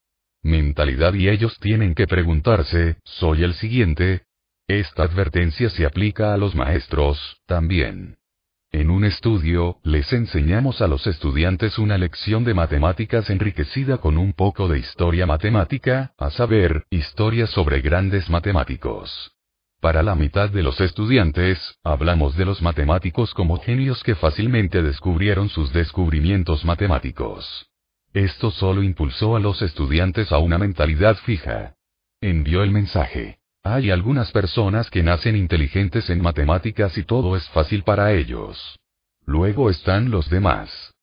Mentalidad 0.43 1.13
y 1.13 1.29
ellos 1.29 1.57
tienen 1.59 1.95
que 1.95 2.05
preguntarse, 2.05 2.97
¿soy 3.05 3.45
el 3.45 3.53
siguiente? 3.53 4.23
Esta 4.69 5.01
advertencia 5.01 5.71
se 5.71 5.83
aplica 5.83 6.31
a 6.31 6.37
los 6.37 6.53
maestros, 6.53 7.41
también. 7.47 8.17
En 8.71 8.91
un 8.91 9.03
estudio, 9.03 9.79
les 9.81 10.13
enseñamos 10.13 10.79
a 10.83 10.87
los 10.87 11.07
estudiantes 11.07 11.79
una 11.79 11.97
lección 11.97 12.43
de 12.43 12.53
matemáticas 12.53 13.31
enriquecida 13.31 13.97
con 13.97 14.19
un 14.19 14.33
poco 14.33 14.67
de 14.67 14.77
historia 14.77 15.25
matemática, 15.25 16.13
a 16.19 16.29
saber, 16.29 16.83
historias 16.91 17.49
sobre 17.49 17.81
grandes 17.81 18.29
matemáticos. 18.29 19.31
Para 19.81 20.03
la 20.03 20.13
mitad 20.13 20.51
de 20.51 20.61
los 20.61 20.79
estudiantes, 20.81 21.79
hablamos 21.83 22.37
de 22.37 22.45
los 22.45 22.61
matemáticos 22.61 23.33
como 23.33 23.59
genios 23.59 24.03
que 24.03 24.13
fácilmente 24.13 24.83
descubrieron 24.83 25.49
sus 25.49 25.73
descubrimientos 25.73 26.63
matemáticos. 26.63 27.71
Esto 28.13 28.51
solo 28.51 28.83
impulsó 28.83 29.35
a 29.35 29.39
los 29.39 29.63
estudiantes 29.63 30.31
a 30.31 30.37
una 30.37 30.59
mentalidad 30.59 31.17
fija. 31.25 31.73
Envió 32.21 32.61
el 32.61 32.69
mensaje. 32.69 33.38
Hay 33.63 33.91
algunas 33.91 34.31
personas 34.31 34.89
que 34.89 35.03
nacen 35.03 35.35
inteligentes 35.35 36.09
en 36.09 36.21
matemáticas 36.21 36.97
y 36.97 37.03
todo 37.03 37.35
es 37.35 37.47
fácil 37.49 37.83
para 37.83 38.13
ellos. 38.13 38.79
Luego 39.25 39.69
están 39.69 40.09
los 40.09 40.29
demás. 40.29 40.93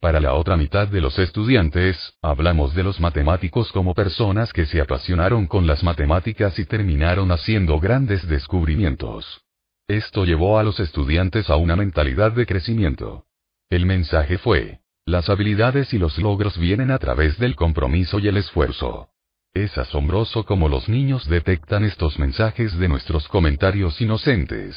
Para 0.00 0.20
la 0.20 0.34
otra 0.34 0.56
mitad 0.56 0.88
de 0.88 1.00
los 1.00 1.18
estudiantes, 1.18 2.14
hablamos 2.22 2.74
de 2.74 2.82
los 2.82 3.00
matemáticos 3.00 3.72
como 3.72 3.94
personas 3.94 4.52
que 4.52 4.66
se 4.66 4.80
apasionaron 4.80 5.46
con 5.46 5.66
las 5.66 5.82
matemáticas 5.82 6.58
y 6.58 6.64
terminaron 6.64 7.32
haciendo 7.32 7.80
grandes 7.80 8.26
descubrimientos. 8.26 9.42
Esto 9.88 10.24
llevó 10.24 10.58
a 10.58 10.62
los 10.62 10.80
estudiantes 10.80 11.48
a 11.48 11.56
una 11.56 11.76
mentalidad 11.76 12.32
de 12.32 12.46
crecimiento. 12.46 13.24
El 13.70 13.86
mensaje 13.86 14.38
fue, 14.38 14.80
las 15.04 15.28
habilidades 15.28 15.94
y 15.94 15.98
los 15.98 16.18
logros 16.18 16.58
vienen 16.58 16.90
a 16.90 16.98
través 16.98 17.38
del 17.38 17.56
compromiso 17.56 18.18
y 18.18 18.28
el 18.28 18.36
esfuerzo. 18.36 19.10
Es 19.56 19.78
asombroso 19.78 20.44
cómo 20.44 20.68
los 20.68 20.86
niños 20.86 21.26
detectan 21.26 21.82
estos 21.82 22.18
mensajes 22.18 22.76
de 22.76 22.88
nuestros 22.88 23.26
comentarios 23.26 23.98
inocentes. 24.02 24.76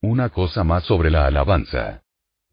Una 0.00 0.28
cosa 0.28 0.62
más 0.62 0.84
sobre 0.84 1.10
la 1.10 1.26
alabanza. 1.26 2.04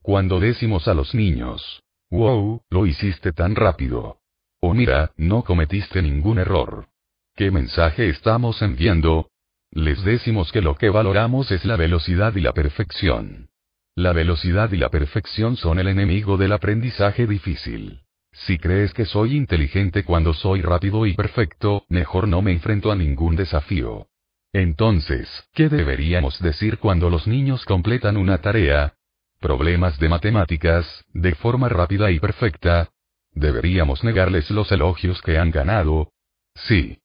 Cuando 0.01 0.39
decimos 0.39 0.87
a 0.87 0.95
los 0.95 1.13
niños, 1.13 1.83
Wow, 2.09 2.63
lo 2.71 2.87
hiciste 2.87 3.31
tan 3.31 3.53
rápido. 3.53 4.17
O 4.59 4.73
mira, 4.73 5.11
no 5.17 5.43
cometiste 5.43 6.01
ningún 6.01 6.39
error. 6.39 6.87
¿Qué 7.35 7.51
mensaje 7.51 8.09
estamos 8.09 8.59
enviando? 8.63 9.29
Les 9.69 10.03
decimos 10.03 10.51
que 10.51 10.63
lo 10.63 10.75
que 10.75 10.89
valoramos 10.89 11.51
es 11.51 11.63
la 11.63 11.75
velocidad 11.75 12.35
y 12.35 12.41
la 12.41 12.53
perfección. 12.53 13.49
La 13.93 14.13
velocidad 14.13 14.71
y 14.71 14.77
la 14.77 14.89
perfección 14.89 15.57
son 15.57 15.77
el 15.77 15.89
enemigo 15.89 16.37
del 16.37 16.53
aprendizaje 16.53 17.27
difícil. 17.27 18.01
Si 18.31 18.57
crees 18.57 18.93
que 18.93 19.05
soy 19.05 19.35
inteligente 19.35 20.03
cuando 20.03 20.33
soy 20.33 20.61
rápido 20.61 21.05
y 21.05 21.13
perfecto, 21.13 21.85
mejor 21.89 22.27
no 22.27 22.41
me 22.41 22.51
enfrento 22.51 22.91
a 22.91 22.95
ningún 22.95 23.35
desafío. 23.35 24.07
Entonces, 24.53 25.27
¿qué 25.53 25.69
deberíamos 25.69 26.39
decir 26.39 26.77
cuando 26.77 27.09
los 27.09 27.27
niños 27.27 27.65
completan 27.65 28.17
una 28.17 28.39
tarea? 28.39 28.95
problemas 29.41 29.97
de 29.99 30.07
matemáticas, 30.07 30.85
de 31.13 31.33
forma 31.35 31.67
rápida 31.67 32.11
y 32.11 32.19
perfecta. 32.19 32.91
¿Deberíamos 33.33 34.03
negarles 34.03 34.49
los 34.51 34.71
elogios 34.71 35.21
que 35.21 35.37
han 35.37 35.51
ganado? 35.51 36.11
Sí. 36.53 36.99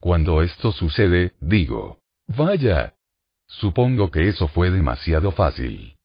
Cuando 0.00 0.42
esto 0.42 0.72
sucede, 0.72 1.32
digo, 1.40 2.00
vaya. 2.26 2.94
Supongo 3.46 4.10
que 4.10 4.28
eso 4.28 4.48
fue 4.48 4.70
demasiado 4.70 5.30
fácil. 5.30 5.96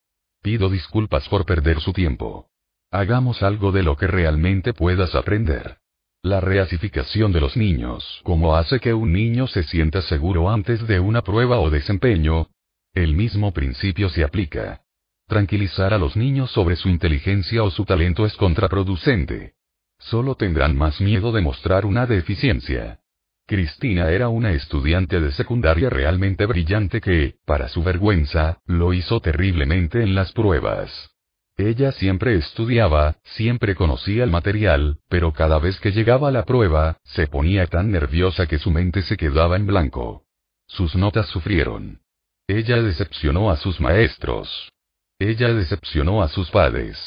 Pido 0.41 0.69
disculpas 0.69 1.27
por 1.27 1.45
perder 1.45 1.81
su 1.81 1.91
tiempo. 1.93 2.50
Hagamos 2.93 3.41
algo 3.41 3.71
de 3.71 3.83
lo 3.83 3.95
que 3.95 4.05
realmente 4.05 4.73
puedas 4.73 5.15
aprender. 5.15 5.77
La 6.23 6.41
reasificación 6.41 7.31
de 7.31 7.39
los 7.39 7.55
niños, 7.55 8.19
como 8.23 8.57
hace 8.57 8.81
que 8.81 8.93
un 8.93 9.13
niño 9.13 9.47
se 9.47 9.63
sienta 9.63 10.01
seguro 10.01 10.49
antes 10.49 10.85
de 10.85 10.99
una 10.99 11.21
prueba 11.21 11.59
o 11.61 11.69
desempeño. 11.69 12.49
El 12.93 13.15
mismo 13.15 13.53
principio 13.53 14.09
se 14.09 14.25
aplica. 14.25 14.81
Tranquilizar 15.25 15.93
a 15.93 15.97
los 15.97 16.17
niños 16.17 16.51
sobre 16.51 16.75
su 16.75 16.89
inteligencia 16.89 17.63
o 17.63 17.71
su 17.71 17.85
talento 17.85 18.25
es 18.25 18.35
contraproducente. 18.35 19.53
Solo 19.97 20.35
tendrán 20.35 20.75
más 20.75 20.99
miedo 20.99 21.31
de 21.31 21.39
mostrar 21.39 21.85
una 21.85 22.05
deficiencia. 22.05 22.99
Cristina 23.47 24.11
era 24.11 24.27
una 24.27 24.51
estudiante 24.51 25.21
de 25.21 25.31
secundaria 25.31 25.89
realmente 25.89 26.45
brillante 26.45 26.99
que, 26.99 27.35
para 27.45 27.69
su 27.69 27.83
vergüenza, 27.83 28.59
lo 28.65 28.93
hizo 28.93 29.21
terriblemente 29.21 30.03
en 30.03 30.13
las 30.13 30.33
pruebas. 30.33 31.11
Ella 31.57 31.91
siempre 31.91 32.35
estudiaba, 32.35 33.17
siempre 33.23 33.75
conocía 33.75 34.23
el 34.23 34.31
material, 34.31 34.99
pero 35.09 35.33
cada 35.33 35.59
vez 35.59 35.79
que 35.79 35.91
llegaba 35.91 36.31
la 36.31 36.45
prueba, 36.45 36.97
se 37.03 37.27
ponía 37.27 37.67
tan 37.67 37.91
nerviosa 37.91 38.47
que 38.47 38.57
su 38.57 38.71
mente 38.71 39.01
se 39.03 39.17
quedaba 39.17 39.57
en 39.57 39.67
blanco. 39.67 40.23
Sus 40.67 40.95
notas 40.95 41.27
sufrieron. 41.27 41.99
Ella 42.47 42.81
decepcionó 42.81 43.51
a 43.51 43.57
sus 43.57 43.79
maestros. 43.79 44.71
Ella 45.19 45.53
decepcionó 45.53 46.23
a 46.23 46.29
sus 46.29 46.49
padres. 46.49 46.97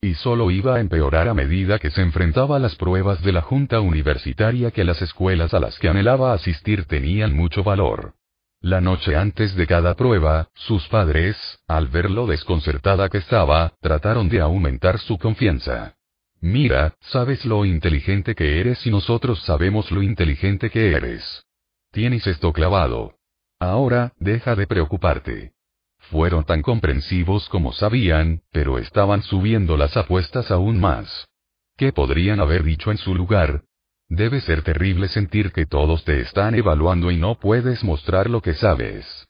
Y 0.00 0.14
solo 0.14 0.50
iba 0.50 0.76
a 0.76 0.80
empeorar 0.80 1.28
a 1.28 1.34
medida 1.34 1.78
que 1.78 1.90
se 1.90 2.02
enfrentaba 2.02 2.56
a 2.56 2.58
las 2.58 2.76
pruebas 2.76 3.22
de 3.22 3.32
la 3.32 3.42
junta 3.42 3.80
universitaria 3.80 4.70
que 4.70 4.84
las 4.84 5.00
escuelas 5.00 5.54
a 5.54 5.60
las 5.60 5.78
que 5.78 5.88
anhelaba 5.88 6.34
asistir 6.34 6.84
tenían 6.86 7.34
mucho 7.34 7.62
valor. 7.62 8.14
La 8.64 8.80
noche 8.80 9.14
antes 9.14 9.54
de 9.54 9.66
cada 9.66 9.94
prueba, 9.94 10.48
sus 10.54 10.88
padres, 10.88 11.36
al 11.68 11.88
ver 11.88 12.10
lo 12.10 12.26
desconcertada 12.26 13.10
que 13.10 13.18
estaba, 13.18 13.74
trataron 13.82 14.30
de 14.30 14.40
aumentar 14.40 14.98
su 15.00 15.18
confianza. 15.18 15.96
Mira, 16.40 16.94
sabes 17.00 17.44
lo 17.44 17.66
inteligente 17.66 18.34
que 18.34 18.60
eres 18.60 18.86
y 18.86 18.90
nosotros 18.90 19.40
sabemos 19.40 19.90
lo 19.90 20.02
inteligente 20.02 20.70
que 20.70 20.92
eres. 20.92 21.44
Tienes 21.92 22.26
esto 22.26 22.54
clavado. 22.54 23.16
Ahora, 23.60 24.14
deja 24.16 24.56
de 24.56 24.66
preocuparte. 24.66 25.52
Fueron 25.98 26.44
tan 26.44 26.62
comprensivos 26.62 27.50
como 27.50 27.74
sabían, 27.74 28.40
pero 28.50 28.78
estaban 28.78 29.20
subiendo 29.20 29.76
las 29.76 29.94
apuestas 29.94 30.50
aún 30.50 30.80
más. 30.80 31.28
¿Qué 31.76 31.92
podrían 31.92 32.40
haber 32.40 32.62
dicho 32.62 32.90
en 32.90 32.96
su 32.96 33.14
lugar? 33.14 33.64
Debe 34.08 34.40
ser 34.40 34.62
terrible 34.62 35.08
sentir 35.08 35.52
que 35.52 35.66
todos 35.66 36.04
te 36.04 36.20
están 36.20 36.54
evaluando 36.54 37.10
y 37.10 37.16
no 37.16 37.36
puedes 37.36 37.82
mostrar 37.82 38.28
lo 38.28 38.42
que 38.42 38.54
sabes. 38.54 39.26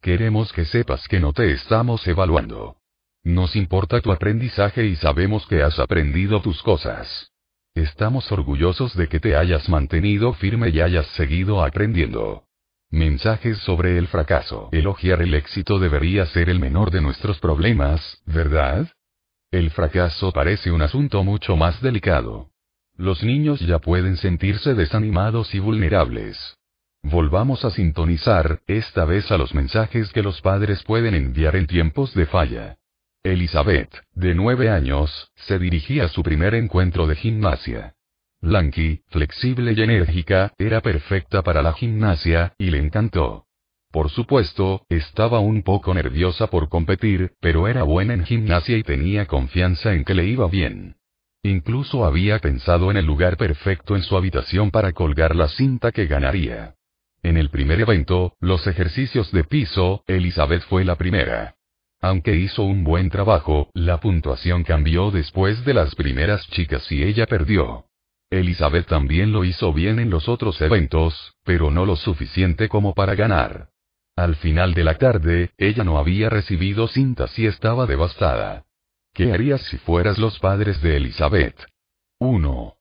Queremos 0.00 0.52
que 0.52 0.64
sepas 0.64 1.08
que 1.08 1.18
no 1.18 1.32
te 1.32 1.50
estamos 1.52 2.06
evaluando. 2.06 2.76
Nos 3.24 3.56
importa 3.56 4.00
tu 4.00 4.12
aprendizaje 4.12 4.86
y 4.86 4.96
sabemos 4.96 5.46
que 5.46 5.62
has 5.62 5.78
aprendido 5.78 6.40
tus 6.40 6.62
cosas. 6.62 7.32
Estamos 7.74 8.30
orgullosos 8.30 8.96
de 8.96 9.08
que 9.08 9.20
te 9.20 9.36
hayas 9.36 9.68
mantenido 9.68 10.32
firme 10.34 10.70
y 10.70 10.80
hayas 10.80 11.06
seguido 11.08 11.62
aprendiendo. 11.62 12.44
Mensajes 12.90 13.58
sobre 13.58 13.98
el 13.98 14.08
fracaso. 14.08 14.68
Elogiar 14.72 15.20
el 15.20 15.34
éxito 15.34 15.78
debería 15.78 16.26
ser 16.26 16.48
el 16.48 16.58
menor 16.58 16.90
de 16.90 17.00
nuestros 17.00 17.38
problemas, 17.38 18.22
¿verdad? 18.24 18.88
El 19.50 19.70
fracaso 19.70 20.32
parece 20.32 20.70
un 20.70 20.82
asunto 20.82 21.22
mucho 21.24 21.56
más 21.56 21.80
delicado. 21.82 22.50
Los 22.98 23.22
niños 23.22 23.60
ya 23.60 23.78
pueden 23.78 24.16
sentirse 24.16 24.74
desanimados 24.74 25.54
y 25.54 25.60
vulnerables. 25.60 26.58
Volvamos 27.04 27.64
a 27.64 27.70
sintonizar, 27.70 28.60
esta 28.66 29.04
vez 29.04 29.30
a 29.30 29.38
los 29.38 29.54
mensajes 29.54 30.12
que 30.12 30.20
los 30.20 30.40
padres 30.40 30.82
pueden 30.82 31.14
enviar 31.14 31.54
en 31.54 31.68
tiempos 31.68 32.12
de 32.12 32.26
falla. 32.26 32.76
Elizabeth, 33.22 33.94
de 34.14 34.34
nueve 34.34 34.68
años, 34.68 35.30
se 35.36 35.60
dirigía 35.60 36.06
a 36.06 36.08
su 36.08 36.24
primer 36.24 36.56
encuentro 36.56 37.06
de 37.06 37.14
gimnasia. 37.14 37.94
Lanky, 38.40 39.02
flexible 39.06 39.74
y 39.76 39.80
enérgica, 39.80 40.52
era 40.58 40.80
perfecta 40.80 41.42
para 41.42 41.62
la 41.62 41.74
gimnasia, 41.74 42.54
y 42.58 42.70
le 42.70 42.78
encantó. 42.78 43.46
Por 43.92 44.10
supuesto, 44.10 44.84
estaba 44.88 45.38
un 45.38 45.62
poco 45.62 45.94
nerviosa 45.94 46.48
por 46.48 46.68
competir, 46.68 47.34
pero 47.40 47.68
era 47.68 47.84
buena 47.84 48.14
en 48.14 48.24
gimnasia 48.24 48.76
y 48.76 48.82
tenía 48.82 49.26
confianza 49.26 49.94
en 49.94 50.04
que 50.04 50.14
le 50.14 50.26
iba 50.26 50.48
bien. 50.48 50.97
Incluso 51.42 52.04
había 52.04 52.38
pensado 52.40 52.90
en 52.90 52.96
el 52.96 53.06
lugar 53.06 53.36
perfecto 53.36 53.96
en 53.96 54.02
su 54.02 54.16
habitación 54.16 54.70
para 54.70 54.92
colgar 54.92 55.36
la 55.36 55.48
cinta 55.48 55.92
que 55.92 56.06
ganaría. 56.06 56.74
En 57.22 57.36
el 57.36 57.50
primer 57.50 57.80
evento, 57.80 58.34
los 58.40 58.66
ejercicios 58.66 59.30
de 59.32 59.44
piso, 59.44 60.04
Elizabeth 60.06 60.62
fue 60.62 60.84
la 60.84 60.96
primera. 60.96 61.56
Aunque 62.00 62.36
hizo 62.36 62.62
un 62.62 62.84
buen 62.84 63.10
trabajo, 63.10 63.70
la 63.74 63.98
puntuación 63.98 64.62
cambió 64.62 65.10
después 65.10 65.64
de 65.64 65.74
las 65.74 65.94
primeras 65.94 66.46
chicas 66.48 66.90
y 66.92 67.02
ella 67.02 67.26
perdió. 67.26 67.86
Elizabeth 68.30 68.86
también 68.86 69.32
lo 69.32 69.44
hizo 69.44 69.72
bien 69.72 69.98
en 69.98 70.10
los 70.10 70.28
otros 70.28 70.60
eventos, 70.60 71.34
pero 71.44 71.70
no 71.70 71.86
lo 71.86 71.96
suficiente 71.96 72.68
como 72.68 72.94
para 72.94 73.14
ganar. 73.14 73.70
Al 74.14 74.36
final 74.36 74.74
de 74.74 74.84
la 74.84 74.94
tarde, 74.94 75.50
ella 75.56 75.82
no 75.82 75.98
había 75.98 76.28
recibido 76.28 76.88
cintas 76.88 77.38
y 77.38 77.46
estaba 77.46 77.86
devastada. 77.86 78.64
¿Qué 79.12 79.32
harías 79.32 79.62
si 79.62 79.78
fueras 79.78 80.18
los 80.18 80.38
padres 80.38 80.80
de 80.82 80.96
Elizabeth? 80.96 81.56
1. 82.20 82.74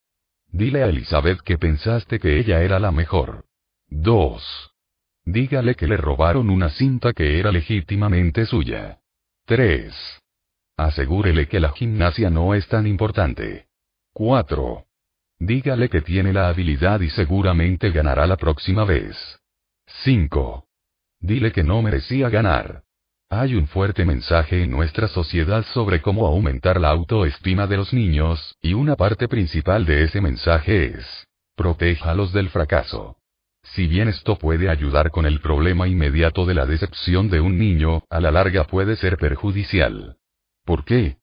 Dile 0.51 0.83
a 0.83 0.87
Elizabeth 0.87 1.41
que 1.41 1.57
pensaste 1.57 2.19
que 2.19 2.39
ella 2.39 2.61
era 2.61 2.79
la 2.79 2.91
mejor. 2.91 3.45
2. 3.89 4.71
Dígale 5.25 5.75
que 5.75 5.87
le 5.87 5.97
robaron 5.97 6.49
una 6.49 6.69
cinta 6.69 7.13
que 7.13 7.39
era 7.39 7.51
legítimamente 7.51 8.45
suya. 8.45 8.99
3. 9.45 9.93
Asegúrele 10.77 11.47
que 11.47 11.59
la 11.59 11.71
gimnasia 11.71 12.29
no 12.29 12.53
es 12.53 12.67
tan 12.67 12.87
importante. 12.87 13.67
4. 14.13 14.85
Dígale 15.39 15.89
que 15.89 16.01
tiene 16.01 16.33
la 16.33 16.49
habilidad 16.49 17.01
y 17.01 17.09
seguramente 17.09 17.91
ganará 17.91 18.25
la 18.25 18.37
próxima 18.37 18.85
vez. 18.85 19.39
5. 20.03 20.65
Dile 21.19 21.51
que 21.51 21.63
no 21.63 21.81
merecía 21.81 22.29
ganar. 22.29 22.83
Hay 23.29 23.55
un 23.55 23.67
fuerte 23.67 24.05
mensaje 24.05 24.63
en 24.63 24.71
nuestra 24.71 25.09
sociedad 25.09 25.65
sobre 25.73 26.01
cómo 26.01 26.27
aumentar 26.27 26.79
la 26.79 26.89
autoestima 26.91 27.67
de 27.67 27.75
los 27.75 27.91
niños, 27.91 28.55
y 28.61 28.73
una 28.73 28.95
parte 28.95 29.27
principal 29.27 29.85
de 29.85 30.03
ese 30.05 30.21
mensaje 30.21 30.85
es, 30.85 31.27
protéjalos 31.57 32.31
del 32.31 32.49
fracaso. 32.49 33.17
Si 33.63 33.85
bien 33.85 34.07
esto 34.07 34.37
puede 34.37 34.69
ayudar 34.69 35.11
con 35.11 35.25
el 35.25 35.41
problema 35.41 35.89
inmediato 35.89 36.45
de 36.45 36.53
la 36.53 36.65
decepción 36.65 37.29
de 37.29 37.41
un 37.41 37.57
niño, 37.57 38.01
a 38.09 38.21
la 38.21 38.31
larga 38.31 38.63
puede 38.63 38.95
ser 38.95 39.17
perjudicial. 39.17 40.15
¿Por 40.63 40.85
qué? 40.85 41.17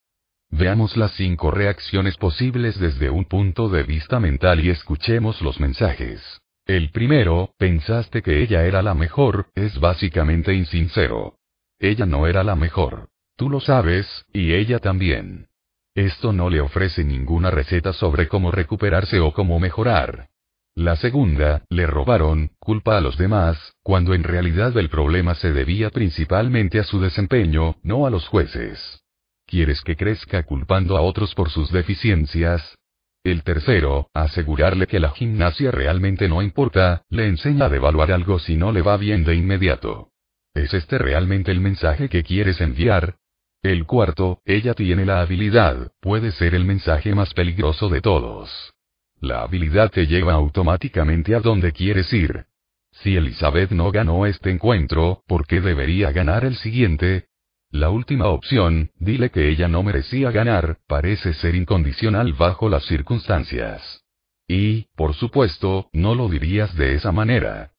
Veamos 0.50 0.98
las 0.98 1.12
cinco 1.12 1.50
reacciones 1.50 2.18
posibles 2.18 2.78
desde 2.78 3.08
un 3.08 3.24
punto 3.24 3.70
de 3.70 3.82
vista 3.82 4.20
mental 4.20 4.62
y 4.62 4.68
escuchemos 4.68 5.40
los 5.40 5.58
mensajes. 5.58 6.20
El 6.66 6.90
primero, 6.90 7.54
pensaste 7.56 8.20
que 8.20 8.42
ella 8.42 8.66
era 8.66 8.82
la 8.82 8.92
mejor, 8.92 9.46
es 9.54 9.80
básicamente 9.80 10.52
insincero. 10.52 11.38
Ella 11.78 12.06
no 12.06 12.26
era 12.26 12.44
la 12.44 12.56
mejor. 12.56 13.08
Tú 13.36 13.50
lo 13.50 13.60
sabes, 13.60 14.26
y 14.32 14.52
ella 14.52 14.78
también. 14.78 15.48
Esto 15.94 16.32
no 16.32 16.50
le 16.50 16.60
ofrece 16.60 17.04
ninguna 17.04 17.50
receta 17.50 17.92
sobre 17.92 18.28
cómo 18.28 18.50
recuperarse 18.50 19.20
o 19.20 19.32
cómo 19.32 19.58
mejorar. 19.60 20.28
La 20.76 20.96
segunda, 20.96 21.62
le 21.68 21.86
robaron, 21.86 22.50
culpa 22.58 22.98
a 22.98 23.00
los 23.00 23.16
demás, 23.16 23.74
cuando 23.84 24.12
en 24.12 24.24
realidad 24.24 24.76
el 24.76 24.88
problema 24.88 25.36
se 25.36 25.52
debía 25.52 25.90
principalmente 25.90 26.80
a 26.80 26.84
su 26.84 27.00
desempeño, 27.00 27.76
no 27.84 28.06
a 28.06 28.10
los 28.10 28.26
jueces. 28.26 29.04
¿Quieres 29.46 29.82
que 29.82 29.94
crezca 29.94 30.42
culpando 30.42 30.96
a 30.96 31.00
otros 31.00 31.34
por 31.34 31.50
sus 31.50 31.70
deficiencias? 31.70 32.76
El 33.22 33.44
tercero, 33.44 34.08
asegurarle 34.14 34.88
que 34.88 34.98
la 34.98 35.10
gimnasia 35.10 35.70
realmente 35.70 36.28
no 36.28 36.42
importa, 36.42 37.04
le 37.08 37.28
enseña 37.28 37.66
a 37.66 37.68
devaluar 37.68 38.10
algo 38.10 38.40
si 38.40 38.56
no 38.56 38.72
le 38.72 38.82
va 38.82 38.96
bien 38.96 39.22
de 39.22 39.36
inmediato. 39.36 40.10
¿Es 40.54 40.72
este 40.72 40.98
realmente 40.98 41.50
el 41.50 41.60
mensaje 41.60 42.08
que 42.08 42.22
quieres 42.22 42.60
enviar? 42.60 43.16
El 43.62 43.86
cuarto, 43.86 44.40
ella 44.44 44.74
tiene 44.74 45.04
la 45.04 45.20
habilidad, 45.20 45.92
puede 46.00 46.30
ser 46.30 46.54
el 46.54 46.64
mensaje 46.64 47.14
más 47.14 47.34
peligroso 47.34 47.88
de 47.88 48.00
todos. 48.00 48.72
La 49.20 49.42
habilidad 49.42 49.90
te 49.90 50.06
lleva 50.06 50.34
automáticamente 50.34 51.34
a 51.34 51.40
donde 51.40 51.72
quieres 51.72 52.12
ir. 52.12 52.44
Si 52.92 53.16
Elizabeth 53.16 53.72
no 53.72 53.90
ganó 53.90 54.26
este 54.26 54.50
encuentro, 54.50 55.24
¿por 55.26 55.46
qué 55.46 55.60
debería 55.60 56.12
ganar 56.12 56.44
el 56.44 56.54
siguiente? 56.56 57.26
La 57.70 57.90
última 57.90 58.28
opción, 58.28 58.92
dile 59.00 59.30
que 59.30 59.48
ella 59.48 59.66
no 59.66 59.82
merecía 59.82 60.30
ganar, 60.30 60.78
parece 60.86 61.34
ser 61.34 61.56
incondicional 61.56 62.34
bajo 62.34 62.68
las 62.68 62.84
circunstancias. 62.84 64.04
Y, 64.46 64.86
por 64.94 65.14
supuesto, 65.14 65.88
no 65.92 66.14
lo 66.14 66.28
dirías 66.28 66.76
de 66.76 66.94
esa 66.94 67.10
manera. 67.10 67.73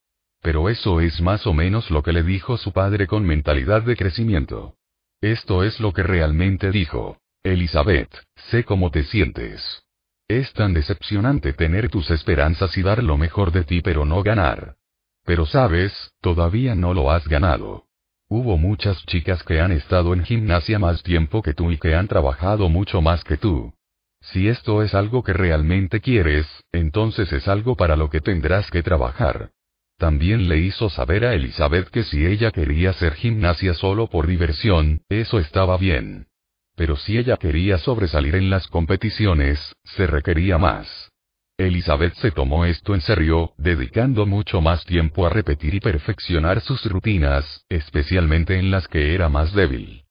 Pero 0.46 0.70
eso 0.70 1.02
es 1.02 1.22
más 1.22 1.48
o 1.48 1.56
menos 1.56 1.90
lo 1.90 2.04
que 2.04 2.14
le 2.14 2.22
dijo 2.22 2.56
su 2.58 2.72
padre 2.72 3.08
con 3.08 3.26
mentalidad 3.26 3.82
de 3.82 3.96
crecimiento. 3.96 4.76
Esto 5.20 5.64
es 5.64 5.80
lo 5.80 5.92
que 5.92 6.04
realmente 6.04 6.70
dijo. 6.70 7.18
Elizabeth, 7.42 8.12
sé 8.52 8.64
cómo 8.64 8.92
te 8.92 9.06
sientes. 9.06 9.82
Es 10.28 10.54
tan 10.54 10.76
decepcionante 10.76 11.54
tener 11.54 11.90
tus 11.90 12.12
esperanzas 12.12 12.78
y 12.78 12.84
dar 12.84 13.02
lo 13.02 13.18
mejor 13.18 13.52
de 13.52 13.64
ti 13.64 13.82
pero 13.82 14.06
no 14.06 14.22
ganar. 14.22 14.76
Pero 15.24 15.48
sabes, 15.48 16.12
todavía 16.22 16.76
no 16.76 16.94
lo 16.94 17.10
has 17.10 17.28
ganado. 17.28 17.86
Hubo 18.30 18.60
muchas 18.60 19.04
chicas 19.08 19.42
que 19.42 19.60
han 19.60 19.72
estado 19.72 20.14
en 20.14 20.24
gimnasia 20.26 20.78
más 20.78 21.02
tiempo 21.02 21.42
que 21.42 21.56
tú 21.56 21.72
y 21.72 21.80
que 21.80 21.96
han 21.96 22.08
trabajado 22.08 22.70
mucho 22.70 23.02
más 23.02 23.24
que 23.24 23.38
tú. 23.38 23.74
Si 24.22 24.48
esto 24.48 24.84
es 24.84 24.94
algo 24.94 25.24
que 25.24 25.34
realmente 25.34 26.02
quieres, 26.02 26.46
entonces 26.72 27.34
es 27.34 27.48
algo 27.48 27.76
para 27.76 27.96
lo 27.96 28.12
que 28.12 28.22
tendrás 28.22 28.70
que 28.70 28.84
trabajar. 28.84 29.50
También 29.98 30.50
le 30.50 30.58
hizo 30.60 30.90
saber 30.90 31.26
a 31.26 31.34
Elizabeth 31.34 31.90
que 31.90 32.04
si 32.04 32.26
ella 32.26 32.52
quería 32.52 32.90
hacer 32.90 33.14
gimnasia 33.14 33.74
solo 33.74 34.08
por 34.08 34.28
diversión, 34.28 35.02
eso 35.10 35.40
estaba 35.40 35.78
bien. 35.78 36.28
Pero 36.76 36.98
si 36.98 37.18
ella 37.18 37.38
quería 37.38 37.78
sobresalir 37.78 38.36
en 38.36 38.50
las 38.50 38.68
competiciones, 38.68 39.76
se 39.84 40.06
requería 40.08 40.58
más. 40.58 41.12
Elizabeth 41.58 42.16
se 42.16 42.32
tomó 42.32 42.66
esto 42.66 42.94
en 42.94 43.00
serio, 43.00 43.54
dedicando 43.58 44.26
mucho 44.26 44.60
más 44.60 44.84
tiempo 44.84 45.26
a 45.26 45.30
repetir 45.30 45.74
y 45.74 45.80
perfeccionar 45.80 46.60
sus 46.60 46.84
rutinas, 46.86 47.66
especialmente 47.70 48.60
en 48.60 48.72
las 48.72 48.90
que 48.90 49.16
era 49.16 49.30
más 49.30 49.54
débil. 49.54 50.04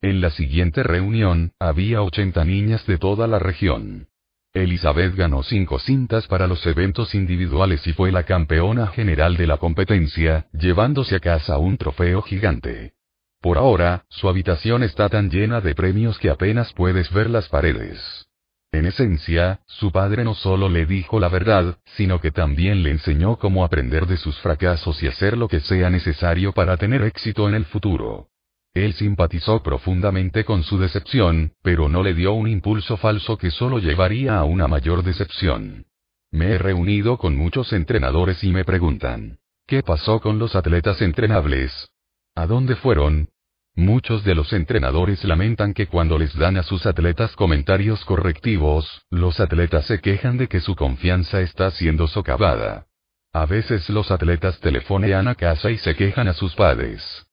En 0.00 0.20
la 0.20 0.30
siguiente 0.30 0.84
reunión, 0.84 1.52
había 1.58 2.02
80 2.02 2.44
niñas 2.44 2.86
de 2.86 2.98
toda 2.98 3.26
la 3.26 3.40
región. 3.40 4.06
Elizabeth 4.54 5.14
ganó 5.14 5.42
cinco 5.42 5.78
cintas 5.78 6.26
para 6.26 6.46
los 6.46 6.66
eventos 6.66 7.14
individuales 7.14 7.86
y 7.86 7.94
fue 7.94 8.12
la 8.12 8.24
campeona 8.24 8.88
general 8.88 9.36
de 9.38 9.46
la 9.46 9.56
competencia, 9.56 10.46
llevándose 10.52 11.16
a 11.16 11.20
casa 11.20 11.56
un 11.56 11.78
trofeo 11.78 12.20
gigante. 12.20 12.92
Por 13.40 13.56
ahora, 13.56 14.04
su 14.10 14.28
habitación 14.28 14.82
está 14.82 15.08
tan 15.08 15.30
llena 15.30 15.62
de 15.62 15.74
premios 15.74 16.18
que 16.18 16.28
apenas 16.28 16.72
puedes 16.74 17.10
ver 17.12 17.30
las 17.30 17.48
paredes. 17.48 18.28
En 18.72 18.86
esencia, 18.86 19.60
su 19.66 19.90
padre 19.90 20.22
no 20.22 20.34
solo 20.34 20.68
le 20.68 20.86
dijo 20.86 21.18
la 21.18 21.28
verdad, 21.28 21.78
sino 21.96 22.20
que 22.20 22.30
también 22.30 22.82
le 22.82 22.90
enseñó 22.90 23.36
cómo 23.36 23.64
aprender 23.64 24.06
de 24.06 24.18
sus 24.18 24.38
fracasos 24.40 25.02
y 25.02 25.08
hacer 25.08 25.36
lo 25.36 25.48
que 25.48 25.60
sea 25.60 25.88
necesario 25.88 26.52
para 26.52 26.76
tener 26.76 27.02
éxito 27.02 27.48
en 27.48 27.54
el 27.54 27.64
futuro. 27.64 28.31
Él 28.74 28.94
simpatizó 28.94 29.62
profundamente 29.62 30.44
con 30.44 30.62
su 30.62 30.78
decepción, 30.78 31.52
pero 31.62 31.88
no 31.88 32.02
le 32.02 32.14
dio 32.14 32.32
un 32.32 32.48
impulso 32.48 32.96
falso 32.96 33.36
que 33.36 33.50
solo 33.50 33.78
llevaría 33.78 34.38
a 34.38 34.44
una 34.44 34.66
mayor 34.66 35.02
decepción. 35.02 35.86
Me 36.30 36.52
he 36.52 36.58
reunido 36.58 37.18
con 37.18 37.36
muchos 37.36 37.74
entrenadores 37.74 38.42
y 38.42 38.50
me 38.50 38.64
preguntan, 38.64 39.38
¿qué 39.66 39.82
pasó 39.82 40.20
con 40.20 40.38
los 40.38 40.56
atletas 40.56 41.02
entrenables? 41.02 41.90
¿A 42.34 42.46
dónde 42.46 42.74
fueron? 42.76 43.28
Muchos 43.74 44.24
de 44.24 44.34
los 44.34 44.52
entrenadores 44.54 45.22
lamentan 45.24 45.74
que 45.74 45.86
cuando 45.86 46.18
les 46.18 46.34
dan 46.36 46.56
a 46.56 46.62
sus 46.62 46.86
atletas 46.86 47.36
comentarios 47.36 48.02
correctivos, 48.06 49.02
los 49.10 49.40
atletas 49.40 49.86
se 49.86 50.00
quejan 50.00 50.38
de 50.38 50.48
que 50.48 50.60
su 50.60 50.76
confianza 50.76 51.42
está 51.42 51.70
siendo 51.70 52.06
socavada. 52.06 52.86
A 53.34 53.44
veces 53.44 53.88
los 53.90 54.10
atletas 54.10 54.58
telefonean 54.60 55.28
a 55.28 55.34
casa 55.34 55.70
y 55.70 55.76
se 55.78 55.94
quejan 55.94 56.28
a 56.28 56.34
sus 56.34 56.54
padres. 56.54 57.26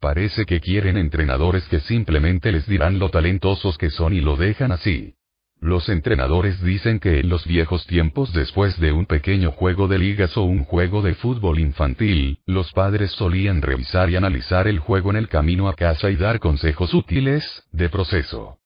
Parece 0.00 0.44
que 0.44 0.60
quieren 0.60 0.96
entrenadores 0.98 1.66
que 1.68 1.80
simplemente 1.80 2.52
les 2.52 2.66
dirán 2.66 2.98
lo 2.98 3.08
talentosos 3.08 3.78
que 3.78 3.90
son 3.90 4.12
y 4.12 4.20
lo 4.20 4.36
dejan 4.36 4.72
así. 4.72 5.14
Los 5.58 5.88
entrenadores 5.88 6.62
dicen 6.62 7.00
que 7.00 7.20
en 7.20 7.30
los 7.30 7.46
viejos 7.46 7.86
tiempos 7.86 8.32
después 8.34 8.78
de 8.78 8.92
un 8.92 9.06
pequeño 9.06 9.52
juego 9.52 9.88
de 9.88 9.98
ligas 9.98 10.36
o 10.36 10.42
un 10.42 10.64
juego 10.64 11.00
de 11.00 11.14
fútbol 11.14 11.58
infantil, 11.58 12.40
los 12.44 12.72
padres 12.72 13.10
solían 13.12 13.62
revisar 13.62 14.10
y 14.10 14.16
analizar 14.16 14.68
el 14.68 14.80
juego 14.80 15.10
en 15.10 15.16
el 15.16 15.28
camino 15.28 15.68
a 15.68 15.74
casa 15.74 16.10
y 16.10 16.16
dar 16.16 16.40
consejos 16.40 16.92
útiles, 16.92 17.64
de 17.72 17.88
proceso. 17.88 18.58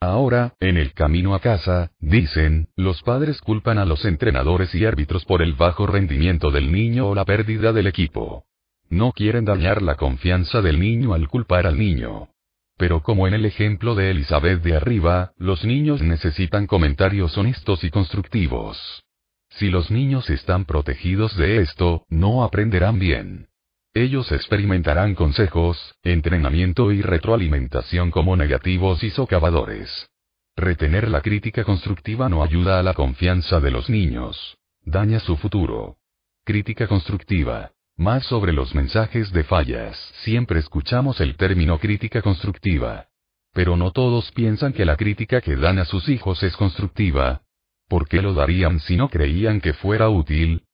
Ahora, 0.00 0.52
en 0.60 0.76
el 0.76 0.92
camino 0.92 1.34
a 1.34 1.40
casa, 1.40 1.90
dicen, 1.98 2.68
los 2.76 3.02
padres 3.02 3.40
culpan 3.40 3.78
a 3.78 3.86
los 3.86 4.04
entrenadores 4.04 4.74
y 4.74 4.84
árbitros 4.84 5.24
por 5.24 5.40
el 5.40 5.54
bajo 5.54 5.86
rendimiento 5.86 6.50
del 6.50 6.70
niño 6.70 7.08
o 7.08 7.14
la 7.14 7.24
pérdida 7.24 7.72
del 7.72 7.86
equipo. 7.86 8.44
No 8.90 9.12
quieren 9.12 9.44
dañar 9.44 9.82
la 9.82 9.96
confianza 9.96 10.62
del 10.62 10.78
niño 10.78 11.14
al 11.14 11.28
culpar 11.28 11.66
al 11.66 11.78
niño. 11.78 12.28
Pero 12.76 13.02
como 13.02 13.28
en 13.28 13.34
el 13.34 13.44
ejemplo 13.44 13.94
de 13.94 14.10
Elizabeth 14.10 14.62
de 14.62 14.76
arriba, 14.76 15.32
los 15.36 15.64
niños 15.64 16.02
necesitan 16.02 16.66
comentarios 16.66 17.36
honestos 17.38 17.84
y 17.84 17.90
constructivos. 17.90 19.04
Si 19.50 19.70
los 19.70 19.90
niños 19.90 20.28
están 20.30 20.64
protegidos 20.64 21.36
de 21.36 21.58
esto, 21.58 22.04
no 22.08 22.42
aprenderán 22.42 22.98
bien. 22.98 23.48
Ellos 23.94 24.32
experimentarán 24.32 25.14
consejos, 25.14 25.94
entrenamiento 26.02 26.90
y 26.90 27.00
retroalimentación 27.00 28.10
como 28.10 28.36
negativos 28.36 29.04
y 29.04 29.10
socavadores. 29.10 30.08
Retener 30.56 31.08
la 31.08 31.20
crítica 31.20 31.62
constructiva 31.62 32.28
no 32.28 32.42
ayuda 32.42 32.80
a 32.80 32.82
la 32.82 32.94
confianza 32.94 33.60
de 33.60 33.70
los 33.70 33.88
niños. 33.88 34.56
Daña 34.82 35.20
su 35.20 35.36
futuro. 35.36 35.98
Crítica 36.44 36.88
constructiva. 36.88 37.70
Más 37.96 38.24
sobre 38.24 38.52
los 38.52 38.74
mensajes 38.74 39.30
de 39.32 39.44
fallas. 39.44 39.96
Siempre 40.24 40.58
escuchamos 40.58 41.20
el 41.20 41.36
término 41.36 41.78
crítica 41.78 42.22
constructiva. 42.22 43.06
Pero 43.52 43.76
no 43.76 43.92
todos 43.92 44.32
piensan 44.32 44.72
que 44.72 44.84
la 44.84 44.96
crítica 44.96 45.40
que 45.40 45.54
dan 45.54 45.78
a 45.78 45.84
sus 45.84 46.08
hijos 46.08 46.42
es 46.42 46.56
constructiva. 46.56 47.42
¿Por 47.88 48.08
qué 48.08 48.20
lo 48.20 48.34
darían 48.34 48.80
si 48.80 48.96
no 48.96 49.08
creían 49.08 49.60
que 49.60 49.74
fuera 49.74 50.08
útil? 50.08 50.64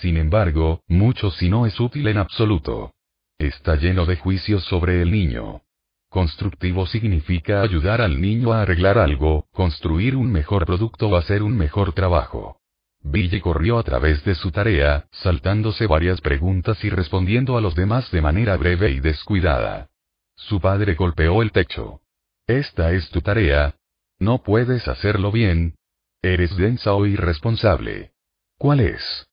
Sin 0.00 0.16
embargo, 0.16 0.82
mucho 0.88 1.30
si 1.30 1.48
no 1.48 1.64
es 1.66 1.78
útil 1.78 2.08
en 2.08 2.18
absoluto. 2.18 2.92
Está 3.38 3.76
lleno 3.76 4.04
de 4.04 4.16
juicios 4.16 4.64
sobre 4.64 5.00
el 5.00 5.12
niño. 5.12 5.62
Constructivo 6.08 6.86
significa 6.86 7.62
ayudar 7.62 8.00
al 8.00 8.20
niño 8.20 8.52
a 8.52 8.62
arreglar 8.62 8.98
algo, 8.98 9.46
construir 9.52 10.16
un 10.16 10.32
mejor 10.32 10.66
producto 10.66 11.08
o 11.08 11.16
hacer 11.16 11.44
un 11.44 11.56
mejor 11.56 11.92
trabajo. 11.92 12.60
Billy 13.04 13.40
corrió 13.40 13.78
a 13.78 13.82
través 13.82 14.24
de 14.24 14.34
su 14.34 14.50
tarea, 14.50 15.06
saltándose 15.12 15.86
varias 15.86 16.22
preguntas 16.22 16.82
y 16.84 16.90
respondiendo 16.90 17.58
a 17.58 17.60
los 17.60 17.74
demás 17.74 18.10
de 18.10 18.22
manera 18.22 18.56
breve 18.56 18.90
y 18.90 19.00
descuidada. 19.00 19.90
Su 20.34 20.60
padre 20.60 20.94
golpeó 20.94 21.42
el 21.42 21.52
techo. 21.52 22.00
Esta 22.46 22.92
es 22.92 23.10
tu 23.10 23.20
tarea. 23.20 23.76
No 24.18 24.42
puedes 24.42 24.88
hacerlo 24.88 25.30
bien. 25.30 25.76
Eres 26.22 26.56
densa 26.56 26.94
o 26.94 27.04
irresponsable. 27.04 28.12
¿Cuál 28.58 28.80
es? 28.80 29.28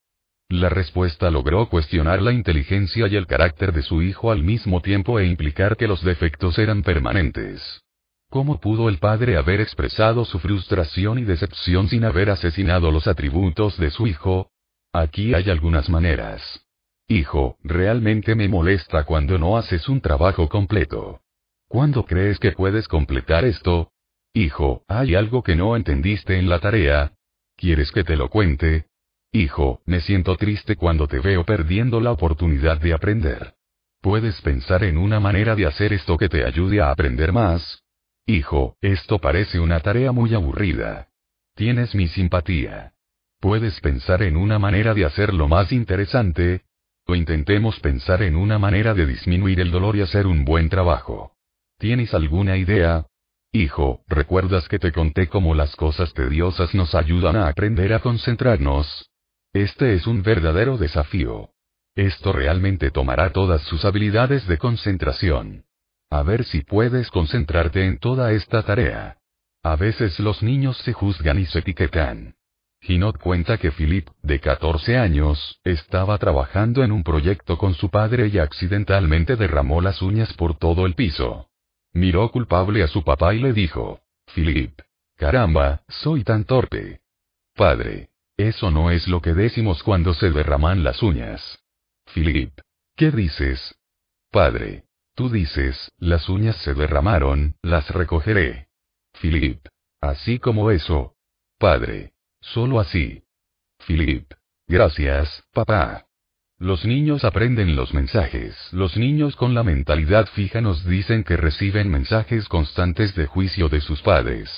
La 0.49 0.67
respuesta 0.67 1.31
logró 1.31 1.69
cuestionar 1.69 2.21
la 2.21 2.33
inteligencia 2.33 3.07
y 3.07 3.15
el 3.15 3.25
carácter 3.25 3.71
de 3.71 3.83
su 3.83 4.01
hijo 4.01 4.31
al 4.31 4.43
mismo 4.43 4.81
tiempo 4.81 5.17
e 5.17 5.25
implicar 5.25 5.77
que 5.77 5.87
los 5.87 6.03
defectos 6.03 6.59
eran 6.59 6.83
permanentes. 6.83 7.81
¿Cómo 8.31 8.61
pudo 8.61 8.87
el 8.87 8.97
padre 8.97 9.35
haber 9.35 9.59
expresado 9.59 10.23
su 10.23 10.39
frustración 10.39 11.19
y 11.19 11.25
decepción 11.25 11.89
sin 11.89 12.05
haber 12.05 12.29
asesinado 12.29 12.89
los 12.89 13.05
atributos 13.05 13.77
de 13.77 13.91
su 13.91 14.07
hijo? 14.07 14.51
Aquí 14.93 15.33
hay 15.33 15.49
algunas 15.49 15.89
maneras. 15.89 16.41
Hijo, 17.09 17.57
realmente 17.61 18.33
me 18.35 18.47
molesta 18.47 19.03
cuando 19.03 19.37
no 19.37 19.57
haces 19.57 19.89
un 19.89 19.99
trabajo 19.99 20.47
completo. 20.47 21.19
¿Cuándo 21.67 22.05
crees 22.05 22.39
que 22.39 22.53
puedes 22.53 22.87
completar 22.87 23.43
esto? 23.43 23.91
Hijo, 24.33 24.85
hay 24.87 25.13
algo 25.15 25.43
que 25.43 25.57
no 25.57 25.75
entendiste 25.75 26.39
en 26.39 26.47
la 26.47 26.59
tarea. 26.59 27.11
¿Quieres 27.57 27.91
que 27.91 28.05
te 28.05 28.15
lo 28.15 28.29
cuente? 28.29 28.85
Hijo, 29.33 29.81
me 29.85 29.99
siento 29.99 30.37
triste 30.37 30.77
cuando 30.77 31.05
te 31.05 31.19
veo 31.19 31.43
perdiendo 31.43 31.99
la 31.99 32.13
oportunidad 32.13 32.79
de 32.79 32.93
aprender. 32.93 33.55
¿Puedes 33.99 34.39
pensar 34.39 34.85
en 34.85 34.97
una 34.97 35.19
manera 35.19 35.53
de 35.53 35.65
hacer 35.65 35.91
esto 35.91 36.17
que 36.17 36.29
te 36.29 36.45
ayude 36.45 36.79
a 36.79 36.91
aprender 36.91 37.33
más? 37.33 37.80
Hijo, 38.31 38.77
esto 38.79 39.19
parece 39.19 39.59
una 39.59 39.81
tarea 39.81 40.13
muy 40.13 40.33
aburrida. 40.33 41.09
Tienes 41.53 41.93
mi 41.93 42.07
simpatía. 42.07 42.93
¿Puedes 43.41 43.81
pensar 43.81 44.23
en 44.23 44.37
una 44.37 44.57
manera 44.57 44.93
de 44.93 45.03
hacerlo 45.03 45.49
más 45.49 45.73
interesante? 45.73 46.61
O 47.05 47.13
intentemos 47.13 47.77
pensar 47.81 48.23
en 48.23 48.37
una 48.37 48.57
manera 48.57 48.93
de 48.93 49.05
disminuir 49.05 49.59
el 49.59 49.69
dolor 49.69 49.97
y 49.97 50.01
hacer 50.01 50.27
un 50.27 50.45
buen 50.45 50.69
trabajo. 50.69 51.33
¿Tienes 51.77 52.13
alguna 52.13 52.55
idea? 52.55 53.05
Hijo, 53.51 54.01
¿recuerdas 54.07 54.69
que 54.69 54.79
te 54.79 54.93
conté 54.93 55.27
cómo 55.27 55.53
las 55.53 55.75
cosas 55.75 56.13
tediosas 56.13 56.73
nos 56.73 56.95
ayudan 56.95 57.35
a 57.35 57.49
aprender 57.49 57.91
a 57.91 57.99
concentrarnos? 57.99 59.09
Este 59.51 59.93
es 59.93 60.07
un 60.07 60.23
verdadero 60.23 60.77
desafío. 60.77 61.49
Esto 61.95 62.31
realmente 62.31 62.91
tomará 62.91 63.33
todas 63.33 63.61
sus 63.63 63.83
habilidades 63.83 64.47
de 64.47 64.57
concentración. 64.57 65.65
A 66.11 66.23
ver 66.23 66.43
si 66.43 66.61
puedes 66.61 67.09
concentrarte 67.09 67.85
en 67.85 67.97
toda 67.97 68.33
esta 68.33 68.63
tarea. 68.63 69.17
A 69.63 69.77
veces 69.77 70.19
los 70.19 70.43
niños 70.43 70.77
se 70.79 70.91
juzgan 70.91 71.39
y 71.39 71.45
se 71.45 71.59
etiquetan. 71.59 72.35
Ginot 72.81 73.17
cuenta 73.17 73.57
que 73.57 73.71
Philip, 73.71 74.09
de 74.21 74.41
14 74.41 74.97
años, 74.97 75.61
estaba 75.63 76.17
trabajando 76.17 76.83
en 76.83 76.91
un 76.91 77.03
proyecto 77.03 77.57
con 77.57 77.75
su 77.75 77.89
padre 77.89 78.27
y 78.27 78.39
accidentalmente 78.39 79.37
derramó 79.37 79.79
las 79.79 80.01
uñas 80.01 80.33
por 80.33 80.57
todo 80.57 80.85
el 80.85 80.95
piso. 80.95 81.47
Miró 81.93 82.29
culpable 82.29 82.83
a 82.83 82.87
su 82.87 83.03
papá 83.03 83.33
y 83.33 83.39
le 83.39 83.53
dijo, 83.53 84.01
Philip. 84.33 84.81
Caramba, 85.15 85.83
soy 85.87 86.23
tan 86.25 86.43
torpe. 86.43 86.99
Padre. 87.55 88.09
Eso 88.35 88.69
no 88.69 88.91
es 88.91 89.07
lo 89.07 89.21
que 89.21 89.33
decimos 89.33 89.81
cuando 89.83 90.13
se 90.13 90.31
derraman 90.31 90.83
las 90.83 91.03
uñas. 91.03 91.59
Philip. 92.13 92.51
¿Qué 92.97 93.11
dices? 93.11 93.75
Padre. 94.31 94.85
Tú 95.21 95.29
dices, 95.29 95.91
las 95.99 96.29
uñas 96.29 96.55
se 96.63 96.73
derramaron, 96.73 97.53
las 97.61 97.91
recogeré. 97.91 98.69
Philip. 99.21 99.67
Así 100.01 100.39
como 100.39 100.71
eso. 100.71 101.13
Padre. 101.59 102.13
Solo 102.39 102.79
así. 102.79 103.21
Philip. 103.85 104.31
Gracias, 104.67 105.43
papá. 105.53 106.07
Los 106.57 106.85
niños 106.85 107.23
aprenden 107.23 107.75
los 107.75 107.93
mensajes. 107.93 108.57
Los 108.71 108.97
niños 108.97 109.35
con 109.35 109.53
la 109.53 109.61
mentalidad 109.61 110.25
fija 110.25 110.59
nos 110.59 110.83
dicen 110.85 111.23
que 111.23 111.37
reciben 111.37 111.91
mensajes 111.91 112.47
constantes 112.47 113.13
de 113.13 113.27
juicio 113.27 113.69
de 113.69 113.81
sus 113.81 114.01
padres. 114.01 114.49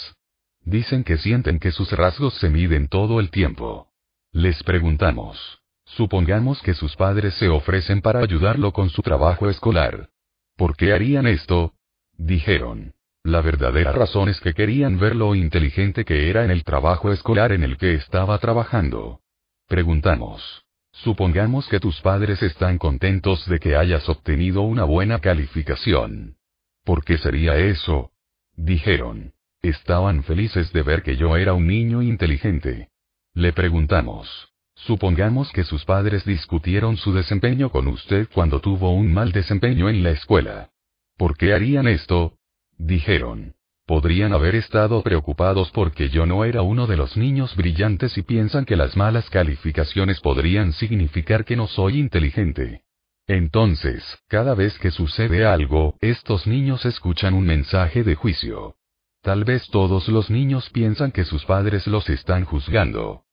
Dicen 0.62 1.04
que 1.04 1.18
sienten 1.18 1.60
que 1.60 1.74
sus 1.74 1.92
rasgos 1.92 2.36
se 2.36 2.50
miden 2.50 2.88
todo 2.88 3.20
el 3.20 3.32
tiempo. 3.32 3.90
Les 4.32 4.64
preguntamos. 4.64 5.60
Supongamos 5.84 6.62
que 6.62 6.74
sus 6.74 6.96
padres 6.96 7.34
se 7.34 7.50
ofrecen 7.50 8.02
para 8.02 8.22
ayudarlo 8.22 8.72
con 8.72 8.90
su 8.90 9.02
trabajo 9.02 9.50
escolar. 9.50 10.08
¿Por 10.56 10.76
qué 10.76 10.94
harían 10.94 11.28
esto? 11.28 11.74
Dijeron. 12.18 12.94
La 13.24 13.42
verdadera 13.42 13.94
razón 13.94 14.28
es 14.28 14.40
que 14.42 14.54
querían 14.54 15.00
ver 15.00 15.16
lo 15.16 15.34
inteligente 15.34 16.04
que 16.04 16.30
era 16.30 16.44
en 16.44 16.52
el 16.52 16.64
trabajo 16.64 17.12
escolar 17.12 17.54
en 17.54 17.64
el 17.64 17.78
que 17.78 17.94
estaba 17.94 18.38
trabajando. 18.38 19.22
Preguntamos. 19.68 20.66
Supongamos 20.92 21.68
que 21.68 21.80
tus 21.80 22.00
padres 22.02 22.44
están 22.44 22.78
contentos 22.78 23.48
de 23.48 23.60
que 23.60 23.76
hayas 23.76 24.08
obtenido 24.10 24.62
una 24.62 24.84
buena 24.84 25.20
calificación. 25.20 26.36
¿Por 26.84 27.04
qué 27.04 27.18
sería 27.18 27.58
eso? 27.58 28.12
Dijeron. 28.56 29.34
Estaban 29.62 30.24
felices 30.24 30.74
de 30.74 30.84
ver 30.84 31.02
que 31.02 31.16
yo 31.16 31.38
era 31.38 31.54
un 31.54 31.66
niño 31.66 32.02
inteligente. 32.02 32.90
Le 33.34 33.54
preguntamos. 33.54 34.53
Supongamos 34.86 35.50
que 35.54 35.64
sus 35.64 35.86
padres 35.86 36.26
discutieron 36.26 36.98
su 36.98 37.14
desempeño 37.14 37.70
con 37.70 37.88
usted 37.88 38.28
cuando 38.34 38.60
tuvo 38.60 38.92
un 38.92 39.14
mal 39.14 39.32
desempeño 39.32 39.88
en 39.88 40.04
la 40.04 40.12
escuela. 40.12 40.72
¿Por 41.18 41.38
qué 41.38 41.54
harían 41.54 41.88
esto? 41.88 42.34
Dijeron. 42.78 43.56
Podrían 43.86 44.34
haber 44.34 44.56
estado 44.56 45.02
preocupados 45.02 45.72
porque 45.72 46.10
yo 46.10 46.26
no 46.26 46.44
era 46.44 46.64
uno 46.64 46.86
de 46.86 46.98
los 46.98 47.16
niños 47.16 47.56
brillantes 47.56 48.18
y 48.18 48.24
piensan 48.24 48.66
que 48.66 48.76
las 48.76 48.98
malas 48.98 49.30
calificaciones 49.30 50.20
podrían 50.20 50.74
significar 50.74 51.46
que 51.46 51.56
no 51.56 51.68
soy 51.68 52.00
inteligente. 52.00 52.84
Entonces, 53.26 54.04
cada 54.28 54.54
vez 54.54 54.78
que 54.80 54.92
sucede 54.92 55.46
algo, 55.46 55.96
estos 56.02 56.46
niños 56.46 56.86
escuchan 56.86 57.34
un 57.34 57.46
mensaje 57.46 58.04
de 58.04 58.16
juicio. 58.16 58.76
Tal 59.22 59.46
vez 59.46 59.66
todos 59.70 60.10
los 60.10 60.30
niños 60.30 60.70
piensan 60.72 61.14
que 61.14 61.24
sus 61.24 61.46
padres 61.46 61.88
los 61.88 62.10
están 62.10 62.44
juzgando. 62.44 63.24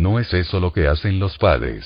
¿No 0.00 0.18
es 0.18 0.32
eso 0.32 0.60
lo 0.60 0.72
que 0.72 0.88
hacen 0.88 1.18
los 1.18 1.36
padres? 1.36 1.84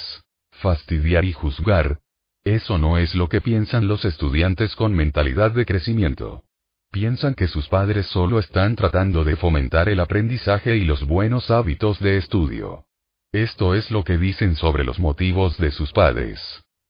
Fastidiar 0.62 1.24
y 1.24 1.32
juzgar. 1.32 1.98
Eso 2.44 2.78
no 2.78 2.96
es 2.96 3.12
lo 3.16 3.28
que 3.28 3.40
piensan 3.40 3.88
los 3.88 4.04
estudiantes 4.04 4.76
con 4.76 4.94
mentalidad 4.94 5.50
de 5.50 5.66
crecimiento. 5.66 6.44
Piensan 6.92 7.34
que 7.34 7.48
sus 7.48 7.66
padres 7.66 8.06
solo 8.06 8.38
están 8.38 8.76
tratando 8.76 9.24
de 9.24 9.34
fomentar 9.34 9.88
el 9.88 9.98
aprendizaje 9.98 10.76
y 10.76 10.84
los 10.84 11.04
buenos 11.04 11.50
hábitos 11.50 11.98
de 11.98 12.18
estudio. 12.18 12.84
Esto 13.32 13.74
es 13.74 13.90
lo 13.90 14.04
que 14.04 14.16
dicen 14.16 14.54
sobre 14.54 14.84
los 14.84 15.00
motivos 15.00 15.58
de 15.58 15.72
sus 15.72 15.90
padres. 15.90 16.38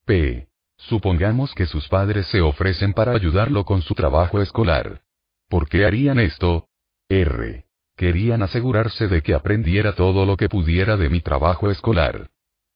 P. 0.05 0.49
Supongamos 0.77 1.55
que 1.55 1.65
sus 1.65 1.89
padres 1.89 2.27
se 2.27 2.43
ofrecen 2.43 2.93
para 2.93 3.13
ayudarlo 3.13 3.65
con 3.65 3.81
su 3.81 3.95
trabajo 3.95 4.43
escolar. 4.43 5.01
¿Por 5.49 5.71
qué 5.71 5.87
harían 5.87 6.19
esto? 6.19 6.69
R. 7.09 7.65
Querían 7.97 8.43
asegurarse 8.43 9.07
de 9.07 9.23
que 9.23 9.35
aprendiera 9.35 9.95
todo 9.95 10.27
lo 10.27 10.37
que 10.37 10.49
pudiera 10.49 10.97
de 10.97 11.09
mi 11.09 11.21
trabajo 11.21 11.71
escolar. 11.71 12.29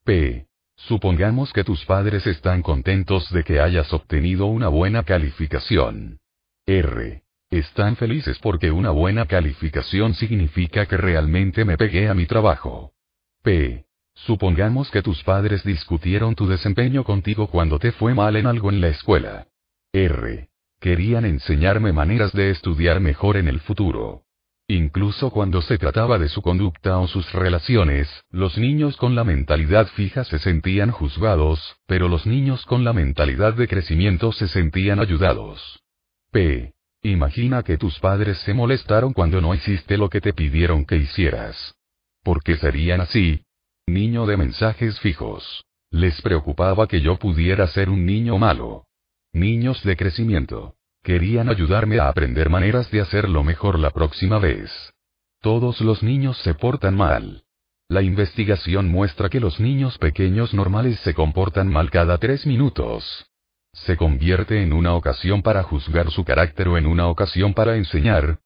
P. 0.04 0.46
Supongamos 0.76 1.52
que 1.52 1.64
tus 1.64 1.84
padres 1.84 2.24
están 2.26 2.62
contentos 2.62 3.28
de 3.32 3.42
que 3.42 3.60
hayas 3.60 3.92
obtenido 3.92 4.46
una 4.46 4.68
buena 4.68 5.02
calificación. 5.02 6.20
R. 6.66 7.22
Están 7.50 7.96
felices 7.96 8.38
porque 8.40 8.70
una 8.70 8.90
buena 8.90 9.26
calificación 9.26 10.14
significa 10.14 10.86
que 10.86 10.96
realmente 10.96 11.64
me 11.64 11.76
pegué 11.76 12.08
a 12.08 12.14
mi 12.14 12.26
trabajo. 12.26 12.92
P. 13.42 13.86
Supongamos 14.14 14.90
que 14.90 15.02
tus 15.02 15.22
padres 15.24 15.64
discutieron 15.64 16.36
tu 16.36 16.46
desempeño 16.46 17.02
contigo 17.02 17.48
cuando 17.48 17.78
te 17.78 17.90
fue 17.90 18.14
mal 18.14 18.36
en 18.36 18.46
algo 18.46 18.70
en 18.70 18.80
la 18.80 18.88
escuela. 18.88 19.48
R. 19.92 20.48
Querían 20.78 21.24
enseñarme 21.24 21.92
maneras 21.92 22.32
de 22.32 22.50
estudiar 22.50 23.00
mejor 23.00 23.36
en 23.36 23.48
el 23.48 23.58
futuro. 23.60 24.22
Incluso 24.70 25.30
cuando 25.30 25.62
se 25.62 25.78
trataba 25.78 26.18
de 26.18 26.28
su 26.28 26.42
conducta 26.42 26.98
o 26.98 27.08
sus 27.08 27.32
relaciones, 27.32 28.06
los 28.30 28.58
niños 28.58 28.98
con 28.98 29.14
la 29.14 29.24
mentalidad 29.24 29.86
fija 29.86 30.24
se 30.24 30.38
sentían 30.38 30.90
juzgados, 30.90 31.78
pero 31.86 32.06
los 32.08 32.26
niños 32.26 32.66
con 32.66 32.84
la 32.84 32.92
mentalidad 32.92 33.54
de 33.54 33.66
crecimiento 33.66 34.30
se 34.30 34.46
sentían 34.46 35.00
ayudados. 35.00 35.80
P. 36.30 36.74
Imagina 37.02 37.62
que 37.62 37.78
tus 37.78 37.98
padres 37.98 38.36
se 38.40 38.52
molestaron 38.52 39.14
cuando 39.14 39.40
no 39.40 39.54
hiciste 39.54 39.96
lo 39.96 40.10
que 40.10 40.20
te 40.20 40.34
pidieron 40.34 40.84
que 40.84 40.96
hicieras. 40.96 41.74
¿Por 42.22 42.42
qué 42.42 42.56
serían 42.56 43.00
así? 43.00 43.44
Niño 43.86 44.26
de 44.26 44.36
mensajes 44.36 45.00
fijos. 45.00 45.64
Les 45.90 46.20
preocupaba 46.20 46.86
que 46.86 47.00
yo 47.00 47.16
pudiera 47.16 47.66
ser 47.68 47.88
un 47.88 48.04
niño 48.04 48.36
malo. 48.36 48.84
Niños 49.32 49.82
de 49.82 49.96
crecimiento. 49.96 50.74
Querían 51.02 51.48
ayudarme 51.48 51.98
a 52.00 52.08
aprender 52.08 52.50
maneras 52.50 52.90
de 52.90 53.00
hacerlo 53.00 53.42
mejor 53.44 53.78
la 53.78 53.90
próxima 53.90 54.38
vez. 54.38 54.70
Todos 55.40 55.80
los 55.80 56.02
niños 56.02 56.36
se 56.38 56.54
portan 56.54 56.96
mal. 56.96 57.44
La 57.88 58.02
investigación 58.02 58.88
muestra 58.88 59.30
que 59.30 59.40
los 59.40 59.60
niños 59.60 59.96
pequeños 59.96 60.52
normales 60.52 61.00
se 61.00 61.14
comportan 61.14 61.68
mal 61.68 61.90
cada 61.90 62.18
tres 62.18 62.46
minutos. 62.46 63.26
Se 63.72 63.96
convierte 63.96 64.62
en 64.62 64.72
una 64.72 64.94
ocasión 64.94 65.42
para 65.42 65.62
juzgar 65.62 66.10
su 66.10 66.24
carácter 66.24 66.68
o 66.68 66.76
en 66.76 66.86
una 66.86 67.06
ocasión 67.06 67.54
para 67.54 67.76
enseñar. 67.76 68.40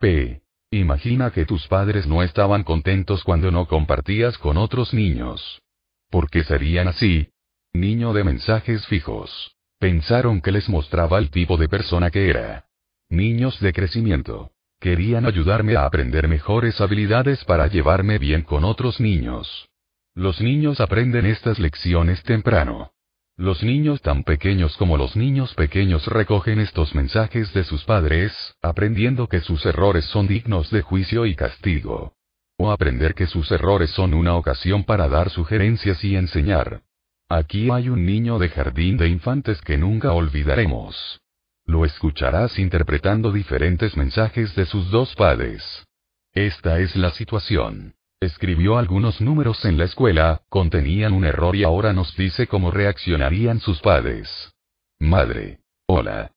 P. 0.00 0.42
Imagina 0.70 1.30
que 1.30 1.46
tus 1.46 1.66
padres 1.68 2.06
no 2.06 2.22
estaban 2.22 2.64
contentos 2.64 3.22
cuando 3.24 3.50
no 3.50 3.66
compartías 3.66 4.36
con 4.38 4.56
otros 4.56 4.92
niños. 4.92 5.62
¿Por 6.10 6.30
qué 6.30 6.42
serían 6.44 6.88
así? 6.88 7.30
Niño 7.72 8.12
de 8.12 8.24
mensajes 8.24 8.86
fijos. 8.86 9.57
Pensaron 9.78 10.40
que 10.40 10.50
les 10.50 10.68
mostraba 10.68 11.18
el 11.18 11.30
tipo 11.30 11.56
de 11.56 11.68
persona 11.68 12.10
que 12.10 12.28
era. 12.28 12.64
Niños 13.08 13.60
de 13.60 13.72
crecimiento. 13.72 14.50
Querían 14.80 15.24
ayudarme 15.24 15.76
a 15.76 15.84
aprender 15.84 16.26
mejores 16.26 16.80
habilidades 16.80 17.44
para 17.44 17.68
llevarme 17.68 18.18
bien 18.18 18.42
con 18.42 18.64
otros 18.64 19.00
niños. 19.00 19.68
Los 20.14 20.40
niños 20.40 20.80
aprenden 20.80 21.26
estas 21.26 21.60
lecciones 21.60 22.22
temprano. 22.24 22.90
Los 23.36 23.62
niños 23.62 24.02
tan 24.02 24.24
pequeños 24.24 24.76
como 24.76 24.96
los 24.96 25.14
niños 25.14 25.54
pequeños 25.54 26.08
recogen 26.08 26.58
estos 26.58 26.92
mensajes 26.96 27.54
de 27.54 27.62
sus 27.62 27.84
padres, 27.84 28.32
aprendiendo 28.60 29.28
que 29.28 29.40
sus 29.40 29.64
errores 29.64 30.04
son 30.06 30.26
dignos 30.26 30.72
de 30.72 30.82
juicio 30.82 31.24
y 31.24 31.36
castigo. 31.36 32.14
O 32.56 32.72
aprender 32.72 33.14
que 33.14 33.28
sus 33.28 33.52
errores 33.52 33.90
son 33.90 34.12
una 34.14 34.34
ocasión 34.34 34.82
para 34.82 35.06
dar 35.08 35.30
sugerencias 35.30 36.02
y 36.02 36.16
enseñar. 36.16 36.82
Aquí 37.30 37.68
hay 37.70 37.90
un 37.90 38.06
niño 38.06 38.38
de 38.38 38.48
jardín 38.48 38.96
de 38.96 39.08
infantes 39.08 39.60
que 39.60 39.76
nunca 39.76 40.12
olvidaremos. 40.12 41.20
Lo 41.66 41.84
escucharás 41.84 42.58
interpretando 42.58 43.30
diferentes 43.30 43.98
mensajes 43.98 44.54
de 44.54 44.64
sus 44.64 44.90
dos 44.90 45.14
padres. 45.14 45.62
Esta 46.32 46.80
es 46.80 46.96
la 46.96 47.10
situación. 47.10 47.94
Escribió 48.18 48.78
algunos 48.78 49.20
números 49.20 49.62
en 49.66 49.76
la 49.76 49.84
escuela, 49.84 50.40
contenían 50.48 51.12
un 51.12 51.26
error 51.26 51.54
y 51.54 51.64
ahora 51.64 51.92
nos 51.92 52.16
dice 52.16 52.46
cómo 52.46 52.70
reaccionarían 52.70 53.60
sus 53.60 53.80
padres. 53.80 54.54
Madre. 54.98 55.60
Hola. 55.86 56.32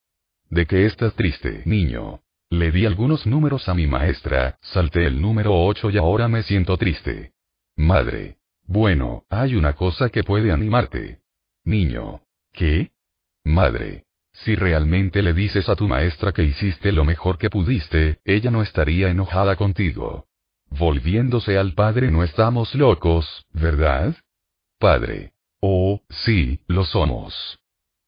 ¿De 0.49 0.65
qué 0.65 0.85
estás 0.85 1.13
triste, 1.13 1.63
niño? 1.65 2.19
Le 2.49 2.69
di 2.69 2.85
algunos 2.85 3.25
números 3.25 3.69
a 3.69 3.73
mi 3.73 3.87
maestra, 3.87 4.57
salté 4.61 5.05
el 5.05 5.21
número 5.21 5.53
8 5.53 5.89
y 5.89 5.97
ahora 5.97 6.27
me 6.27 6.43
siento 6.43 6.75
triste. 6.75 7.31
Madre. 7.77 8.40
Bueno, 8.71 9.25
hay 9.29 9.55
una 9.55 9.73
cosa 9.73 10.07
que 10.07 10.23
puede 10.23 10.49
animarte. 10.49 11.19
Niño. 11.65 12.21
¿Qué? 12.53 12.91
Madre. 13.43 14.05
Si 14.31 14.55
realmente 14.55 15.21
le 15.21 15.33
dices 15.33 15.67
a 15.67 15.75
tu 15.75 15.89
maestra 15.89 16.31
que 16.31 16.43
hiciste 16.43 16.93
lo 16.93 17.03
mejor 17.03 17.37
que 17.37 17.49
pudiste, 17.49 18.21
ella 18.23 18.49
no 18.49 18.61
estaría 18.61 19.09
enojada 19.09 19.57
contigo. 19.57 20.27
Volviéndose 20.69 21.57
al 21.57 21.73
padre 21.73 22.11
no 22.11 22.23
estamos 22.23 22.73
locos, 22.73 23.45
¿verdad? 23.51 24.15
Padre. 24.79 25.33
Oh, 25.59 26.01
sí, 26.07 26.61
lo 26.67 26.85
somos. 26.85 27.59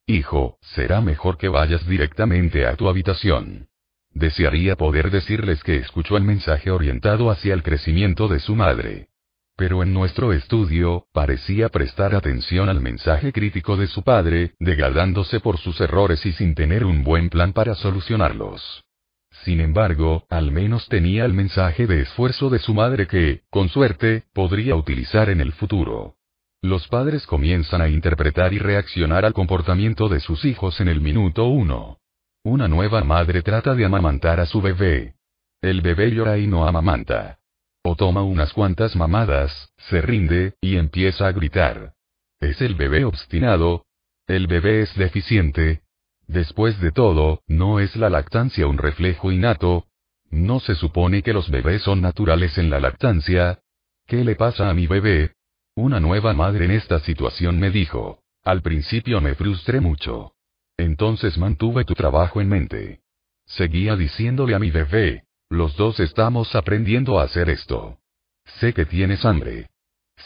Hijo, 0.08 0.60
será 0.62 1.02
mejor 1.02 1.38
que 1.38 1.50
vayas 1.50 1.86
directamente 1.86 2.66
a 2.66 2.78
tu 2.78 2.88
habitación. 2.88 3.68
Desearía 4.12 4.78
poder 4.78 5.12
decirles 5.12 5.62
que 5.62 5.76
escuchó 5.76 6.16
el 6.16 6.24
mensaje 6.24 6.72
orientado 6.72 7.32
hacia 7.32 7.54
el 7.54 7.64
crecimiento 7.64 8.30
de 8.30 8.40
su 8.40 8.56
madre. 8.56 9.10
Pero 9.64 9.82
en 9.82 9.94
nuestro 9.94 10.34
estudio, 10.34 11.06
parecía 11.14 11.70
prestar 11.70 12.16
atención 12.16 12.68
al 12.68 12.82
mensaje 12.82 13.32
crítico 13.32 13.78
de 13.78 13.88
su 13.88 14.04
padre, 14.04 14.56
degradándose 14.60 15.40
por 15.40 15.58
sus 15.58 15.80
errores 15.80 16.26
y 16.26 16.34
sin 16.34 16.54
tener 16.54 16.84
un 16.84 17.02
buen 17.06 17.30
plan 17.30 17.54
para 17.54 17.74
solucionarlos. 17.74 18.84
Sin 19.46 19.62
embargo, 19.62 20.26
al 20.30 20.52
menos 20.52 20.90
tenía 20.90 21.24
el 21.24 21.32
mensaje 21.32 21.88
de 21.88 22.02
esfuerzo 22.02 22.50
de 22.50 22.60
su 22.60 22.74
madre 22.74 23.08
que, 23.08 23.44
con 23.50 23.70
suerte, 23.70 24.26
podría 24.34 24.76
utilizar 24.76 25.30
en 25.30 25.40
el 25.40 25.54
futuro. 25.54 26.18
Los 26.62 26.90
padres 26.90 27.26
comienzan 27.26 27.82
a 27.82 27.88
interpretar 27.88 28.52
y 28.52 28.60
reaccionar 28.60 29.24
al 29.24 29.32
comportamiento 29.32 30.10
de 30.10 30.20
sus 30.20 30.44
hijos 30.44 30.82
en 30.82 30.90
el 30.90 31.00
minuto 31.00 31.46
uno. 31.46 32.00
Una 32.44 32.68
nueva 32.68 33.02
madre 33.06 33.42
trata 33.42 33.76
de 33.76 33.86
amamantar 33.86 34.42
a 34.42 34.46
su 34.46 34.62
bebé. 34.62 35.16
El 35.62 35.80
bebé 35.80 36.12
llora 36.12 36.38
y 36.38 36.48
no 36.48 36.68
amamanta. 36.68 37.40
O 37.86 37.96
toma 37.96 38.24
unas 38.24 38.54
cuantas 38.54 38.96
mamadas, 38.96 39.74
se 39.90 40.02
rinde, 40.02 40.54
y 40.62 40.78
empieza 40.78 41.28
a 41.28 41.34
gritar. 41.34 41.94
¿Es 42.40 42.62
el 42.62 42.76
bebé 42.76 43.04
obstinado? 43.04 43.86
¿El 44.26 44.48
bebé 44.48 44.84
es 44.84 44.96
deficiente? 44.96 45.82
Después 46.26 46.80
de 46.80 46.92
todo, 46.92 47.42
¿no 47.46 47.82
es 47.82 47.98
la 47.98 48.10
lactancia 48.10 48.68
un 48.68 48.78
reflejo 48.78 49.34
innato? 49.34 49.88
¿No 50.32 50.62
se 50.62 50.76
supone 50.76 51.24
que 51.24 51.34
los 51.34 51.50
bebés 51.52 51.82
son 51.82 52.02
naturales 52.02 52.58
en 52.58 52.70
la 52.70 52.80
lactancia? 52.80 53.60
¿Qué 54.08 54.24
le 54.24 54.36
pasa 54.36 54.70
a 54.70 54.74
mi 54.74 54.88
bebé? 54.88 55.34
Una 55.76 56.00
nueva 56.00 56.34
madre 56.34 56.66
en 56.66 56.72
esta 56.72 57.00
situación 57.00 57.60
me 57.60 57.70
dijo. 57.70 58.20
Al 58.44 58.62
principio 58.62 59.20
me 59.20 59.36
frustré 59.36 59.82
mucho. 59.82 60.34
Entonces 60.78 61.38
mantuve 61.38 61.84
tu 61.84 61.96
trabajo 61.96 62.40
en 62.40 62.48
mente. 62.48 63.02
Seguía 63.46 63.98
diciéndole 63.98 64.56
a 64.56 64.60
mi 64.60 64.72
bebé, 64.72 65.26
los 65.54 65.76
dos 65.78 66.00
estamos 66.00 66.56
aprendiendo 66.56 67.20
a 67.20 67.24
hacer 67.24 67.50
esto. 67.50 68.00
Sé 68.60 68.74
que 68.74 68.86
tienes 68.86 69.24
hambre. 69.26 69.70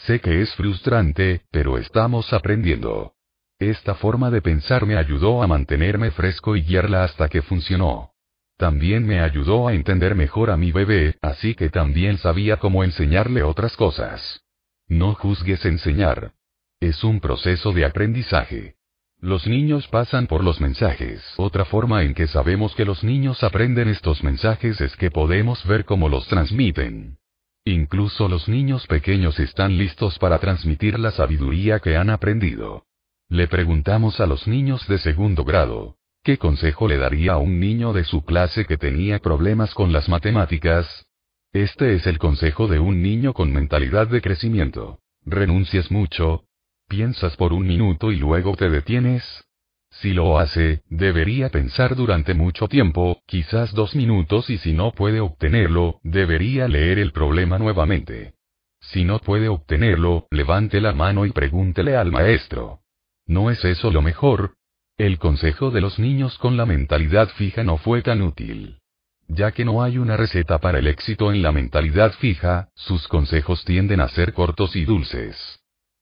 Sé 0.06 0.20
que 0.20 0.42
es 0.42 0.54
frustrante, 0.54 1.42
pero 1.50 1.78
estamos 1.78 2.32
aprendiendo. 2.32 3.14
Esta 3.58 3.94
forma 3.94 4.30
de 4.30 4.40
pensar 4.40 4.86
me 4.86 4.96
ayudó 4.96 5.42
a 5.42 5.46
mantenerme 5.46 6.10
fresco 6.10 6.56
y 6.56 6.62
guiarla 6.62 7.04
hasta 7.04 7.28
que 7.28 7.42
funcionó. 7.42 8.12
También 8.56 9.06
me 9.06 9.20
ayudó 9.20 9.68
a 9.68 9.74
entender 9.74 10.14
mejor 10.14 10.50
a 10.50 10.56
mi 10.56 10.72
bebé, 10.72 11.16
así 11.22 11.54
que 11.54 11.68
también 11.68 12.18
sabía 12.18 12.56
cómo 12.56 12.82
enseñarle 12.82 13.42
otras 13.42 13.76
cosas. 13.76 14.42
No 14.88 15.14
juzgues 15.14 15.64
enseñar. 15.64 16.32
Es 16.80 17.04
un 17.04 17.20
proceso 17.20 17.72
de 17.72 17.84
aprendizaje. 17.84 18.77
Los 19.20 19.48
niños 19.48 19.88
pasan 19.88 20.28
por 20.28 20.44
los 20.44 20.60
mensajes. 20.60 21.20
Otra 21.38 21.64
forma 21.64 22.04
en 22.04 22.14
que 22.14 22.28
sabemos 22.28 22.76
que 22.76 22.84
los 22.84 23.02
niños 23.02 23.42
aprenden 23.42 23.88
estos 23.88 24.22
mensajes 24.22 24.80
es 24.80 24.96
que 24.96 25.10
podemos 25.10 25.66
ver 25.66 25.84
cómo 25.84 26.08
los 26.08 26.28
transmiten. 26.28 27.18
Incluso 27.64 28.28
los 28.28 28.48
niños 28.48 28.86
pequeños 28.86 29.40
están 29.40 29.76
listos 29.76 30.20
para 30.20 30.38
transmitir 30.38 31.00
la 31.00 31.10
sabiduría 31.10 31.80
que 31.80 31.96
han 31.96 32.10
aprendido. 32.10 32.84
Le 33.28 33.48
preguntamos 33.48 34.20
a 34.20 34.26
los 34.26 34.46
niños 34.46 34.86
de 34.86 34.98
segundo 34.98 35.44
grado, 35.44 35.96
¿qué 36.22 36.38
consejo 36.38 36.86
le 36.86 36.96
daría 36.96 37.32
a 37.32 37.38
un 37.38 37.58
niño 37.58 37.92
de 37.92 38.04
su 38.04 38.24
clase 38.24 38.66
que 38.66 38.78
tenía 38.78 39.18
problemas 39.18 39.74
con 39.74 39.92
las 39.92 40.08
matemáticas? 40.08 41.06
Este 41.52 41.94
es 41.94 42.06
el 42.06 42.18
consejo 42.18 42.68
de 42.68 42.78
un 42.78 43.02
niño 43.02 43.34
con 43.34 43.52
mentalidad 43.52 44.06
de 44.06 44.20
crecimiento. 44.22 45.00
Renuncias 45.26 45.90
mucho, 45.90 46.44
¿Piensas 46.88 47.36
por 47.36 47.52
un 47.52 47.66
minuto 47.66 48.12
y 48.12 48.16
luego 48.16 48.56
te 48.56 48.70
detienes? 48.70 49.44
Si 49.90 50.14
lo 50.14 50.38
hace, 50.38 50.82
debería 50.88 51.50
pensar 51.50 51.94
durante 51.94 52.32
mucho 52.32 52.66
tiempo, 52.66 53.20
quizás 53.26 53.74
dos 53.74 53.94
minutos 53.94 54.48
y 54.48 54.56
si 54.56 54.72
no 54.72 54.92
puede 54.92 55.20
obtenerlo, 55.20 56.00
debería 56.02 56.66
leer 56.66 56.98
el 56.98 57.12
problema 57.12 57.58
nuevamente. 57.58 58.32
Si 58.80 59.04
no 59.04 59.18
puede 59.18 59.48
obtenerlo, 59.48 60.28
levante 60.30 60.80
la 60.80 60.94
mano 60.94 61.26
y 61.26 61.32
pregúntele 61.32 61.94
al 61.94 62.10
maestro. 62.10 62.80
¿No 63.26 63.50
es 63.50 63.62
eso 63.66 63.90
lo 63.90 64.00
mejor? 64.00 64.54
El 64.96 65.18
consejo 65.18 65.70
de 65.70 65.82
los 65.82 65.98
niños 65.98 66.38
con 66.38 66.56
la 66.56 66.64
mentalidad 66.64 67.28
fija 67.28 67.64
no 67.64 67.76
fue 67.76 68.00
tan 68.00 68.22
útil. 68.22 68.78
Ya 69.26 69.52
que 69.52 69.66
no 69.66 69.82
hay 69.82 69.98
una 69.98 70.16
receta 70.16 70.58
para 70.58 70.78
el 70.78 70.86
éxito 70.86 71.32
en 71.32 71.42
la 71.42 71.52
mentalidad 71.52 72.12
fija, 72.12 72.70
sus 72.74 73.08
consejos 73.08 73.62
tienden 73.66 74.00
a 74.00 74.08
ser 74.08 74.32
cortos 74.32 74.74
y 74.74 74.86
dulces. 74.86 75.57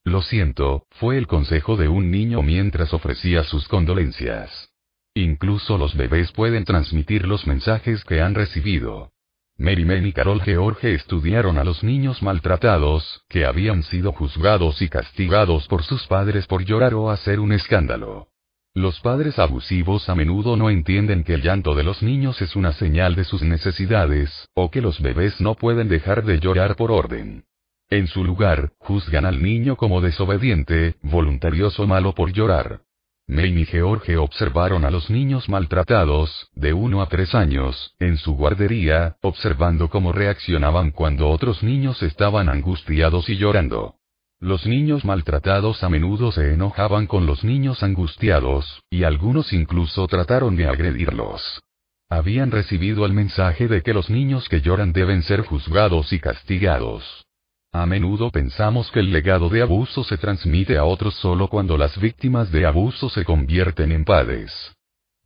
Lo 0.06 0.22
siento, 0.22 0.87
fue 0.92 1.19
el 1.19 1.26
consejo 1.26 1.76
de 1.76 1.89
un 1.89 2.12
niño 2.12 2.40
mientras 2.40 2.94
ofrecía 2.94 3.42
sus 3.42 3.67
condolencias. 3.67 4.71
Incluso 5.15 5.78
los 5.78 5.97
bebés 5.97 6.31
pueden 6.31 6.65
transmitir 6.65 7.26
los 7.26 7.49
mensajes 7.49 8.05
que 8.05 8.21
han 8.21 8.37
recibido. 8.37 9.10
Mary 9.58 9.85
y 10.06 10.12
Carol 10.12 10.40
George 10.42 10.94
estudiaron 10.94 11.58
a 11.58 11.65
los 11.65 11.83
niños 11.83 12.22
maltratados, 12.22 13.24
que 13.28 13.47
habían 13.47 13.83
sido 13.83 14.12
juzgados 14.12 14.81
y 14.81 14.89
castigados 14.89 15.67
por 15.67 15.83
sus 15.83 16.06
padres 16.06 16.47
por 16.47 16.65
llorar 16.65 16.94
o 16.94 17.10
hacer 17.10 17.40
un 17.40 17.51
escándalo. 17.51 18.28
Los 18.74 19.01
padres 19.01 19.40
abusivos 19.40 20.08
a 20.08 20.15
menudo 20.15 20.56
no 20.56 20.71
entienden 20.71 21.24
que 21.24 21.35
el 21.35 21.42
llanto 21.42 21.74
de 21.74 21.83
los 21.83 22.05
niños 22.05 22.40
es 22.40 22.55
una 22.55 22.72
señal 22.74 23.17
de 23.17 23.24
sus 23.24 23.42
necesidades, 23.42 24.31
o 24.55 24.71
que 24.71 24.83
los 24.83 25.03
bebés 25.03 25.40
no 25.40 25.56
pueden 25.56 25.89
dejar 25.89 26.24
de 26.24 26.39
llorar 26.39 26.76
por 26.76 26.92
orden. 26.92 27.42
En 27.88 28.08
su 28.08 28.24
lugar, 28.24 28.72
juzgan 28.78 29.26
al 29.26 29.40
niño 29.40 29.76
como 29.76 30.01
desobediente, 30.01 30.97
voluntarioso 31.02 31.86
malo 31.86 32.15
por 32.15 32.33
llorar. 32.33 32.81
Maine 33.28 33.60
y 33.60 33.65
George 33.65 34.17
observaron 34.17 34.85
a 34.85 34.90
los 34.90 35.08
niños 35.08 35.49
maltratados, 35.49 36.49
de 36.54 36.72
1 36.72 37.01
a 37.01 37.08
3 37.08 37.35
años, 37.35 37.94
en 38.01 38.17
su 38.17 38.35
guardería, 38.35 39.17
observando 39.20 39.88
cómo 39.88 40.12
reaccionaban 40.12 40.90
cuando 40.90 41.28
otros 41.28 41.62
niños 41.62 42.02
estaban 42.02 42.49
angustiados 42.49 43.28
y 43.28 43.36
llorando. 43.36 43.97
Los 44.40 44.67
niños 44.67 45.04
maltratados 45.04 45.83
a 45.83 45.88
menudo 45.88 46.31
se 46.31 46.54
enojaban 46.54 47.06
con 47.06 47.26
los 47.26 47.42
niños 47.42 47.83
angustiados, 47.83 48.83
y 48.90 49.04
algunos 49.04 49.52
incluso 49.52 50.06
trataron 50.08 50.56
de 50.56 50.67
agredirlos. 50.67 51.62
Habían 52.08 52.51
recibido 52.51 53.06
el 53.06 53.12
mensaje 53.12 53.67
de 53.67 53.83
que 53.83 53.94
los 53.94 54.10
niños 54.10 54.49
que 54.49 54.60
lloran 54.60 54.92
deben 54.92 55.22
ser 55.22 55.40
juzgados 55.40 56.12
y 56.12 56.20
castigados. 56.20 57.26
A 57.78 57.85
menudo 57.85 58.31
pensamos 58.31 58.91
que 58.91 59.01
el 59.01 59.12
legado 59.12 59.51
de 59.51 59.60
abuso 59.60 60.03
se 60.03 60.17
transmite 60.17 60.78
a 60.78 60.85
otros 60.85 61.15
solo 61.17 61.47
cuando 61.47 61.76
las 61.76 62.01
víctimas 62.01 62.51
de 62.51 62.65
abuso 62.65 63.10
se 63.10 63.23
convierten 63.23 63.92
en 63.92 64.07
padres. 64.07 64.51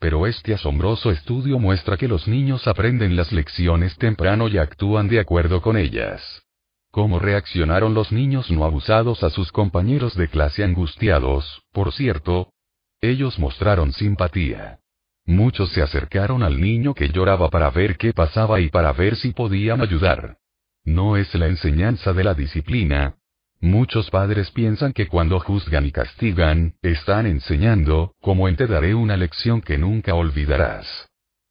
Pero 0.01 0.27
este 0.27 0.55
asombroso 0.55 1.13
estudio 1.13 1.61
muestra 1.61 1.97
que 1.97 2.09
los 2.09 2.27
niños 2.27 2.67
aprenden 2.67 3.15
las 3.15 3.31
lecciones 3.31 3.97
temprano 3.99 4.49
y 4.49 4.59
actúan 4.59 5.07
de 5.07 5.21
acuerdo 5.21 5.63
con 5.63 5.77
ellas. 5.77 6.43
¿Cómo 6.91 7.21
reaccionaron 7.21 7.95
los 7.95 8.11
niños 8.11 8.51
no 8.51 8.65
abusados 8.65 9.23
a 9.23 9.31
sus 9.31 9.53
compañeros 9.53 10.17
de 10.17 10.27
clase 10.27 10.65
angustiados, 10.65 11.63
por 11.71 11.93
cierto? 11.93 12.53
Ellos 13.01 13.39
mostraron 13.39 13.93
simpatía. 13.93 14.81
Muchos 15.25 15.71
se 15.71 15.83
acercaron 15.83 16.43
al 16.43 16.61
niño 16.61 16.95
que 16.95 17.11
lloraba 17.11 17.49
para 17.49 17.71
ver 17.71 17.97
qué 17.97 18.13
pasaba 18.13 18.59
y 18.59 18.71
para 18.71 18.93
ver 18.93 19.15
si 19.15 19.31
podían 19.31 19.83
ayudar. 19.83 20.40
No 20.85 21.17
es 21.17 21.35
la 21.35 21.47
enseñanza 21.47 22.13
de 22.13 22.25
la 22.25 22.35
disciplina. 22.35 23.17
Muchos 23.61 24.09
padres 24.11 24.51
piensan 24.53 24.93
que 24.95 25.07
cuando 25.07 25.39
juzgan 25.39 25.85
y 25.85 25.93
castigan, 25.93 26.75
están 26.81 27.27
enseñando, 27.27 28.15
como 28.23 28.53
te 28.55 28.67
daré 28.67 28.95
una 28.95 29.17
lección 29.17 29.61
que 29.61 29.77
nunca 29.77 30.15
olvidarás. 30.15 30.87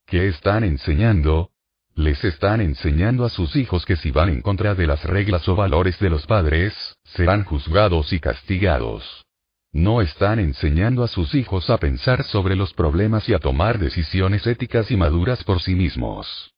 ¿Qué 0.07 0.27
están 0.27 0.63
enseñando? 0.63 1.51
Les 1.93 2.23
están 2.23 2.61
enseñando 2.61 3.25
a 3.25 3.29
sus 3.29 3.55
hijos 3.55 3.85
que 3.85 3.95
si 3.95 4.09
van 4.09 4.29
en 4.29 4.41
contra 4.41 4.73
de 4.73 4.87
las 4.87 5.03
reglas 5.03 5.47
o 5.47 5.55
valores 5.55 5.99
de 5.99 6.09
los 6.09 6.25
padres, 6.25 6.73
serán 7.03 7.43
juzgados 7.43 8.11
y 8.13 8.19
castigados. 8.19 9.25
No 9.71 10.01
están 10.01 10.39
enseñando 10.39 11.03
a 11.03 11.07
sus 11.07 11.35
hijos 11.35 11.69
a 11.69 11.77
pensar 11.77 12.23
sobre 12.23 12.55
los 12.55 12.73
problemas 12.73 13.29
y 13.29 13.35
a 13.35 13.39
tomar 13.39 13.77
decisiones 13.77 14.47
éticas 14.47 14.89
y 14.89 14.97
maduras 14.97 15.43
por 15.43 15.61
sí 15.61 15.75
mismos. 15.75 16.51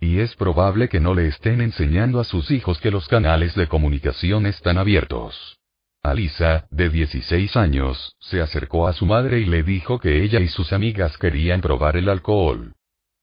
Y 0.00 0.20
es 0.20 0.36
probable 0.36 0.88
que 0.88 1.00
no 1.00 1.14
le 1.14 1.26
estén 1.26 1.60
enseñando 1.60 2.20
a 2.20 2.24
sus 2.24 2.50
hijos 2.50 2.78
que 2.80 2.90
los 2.90 3.08
canales 3.08 3.54
de 3.54 3.66
comunicación 3.66 4.46
están 4.46 4.78
abiertos. 4.78 5.58
Alisa, 6.02 6.68
de 6.70 6.88
16 6.88 7.56
años, 7.56 8.16
se 8.20 8.40
acercó 8.40 8.86
a 8.86 8.92
su 8.92 9.06
madre 9.06 9.40
y 9.40 9.44
le 9.44 9.64
dijo 9.64 9.98
que 9.98 10.22
ella 10.22 10.38
y 10.38 10.48
sus 10.48 10.72
amigas 10.72 11.18
querían 11.18 11.60
probar 11.60 11.96
el 11.96 12.08
alcohol. 12.08 12.74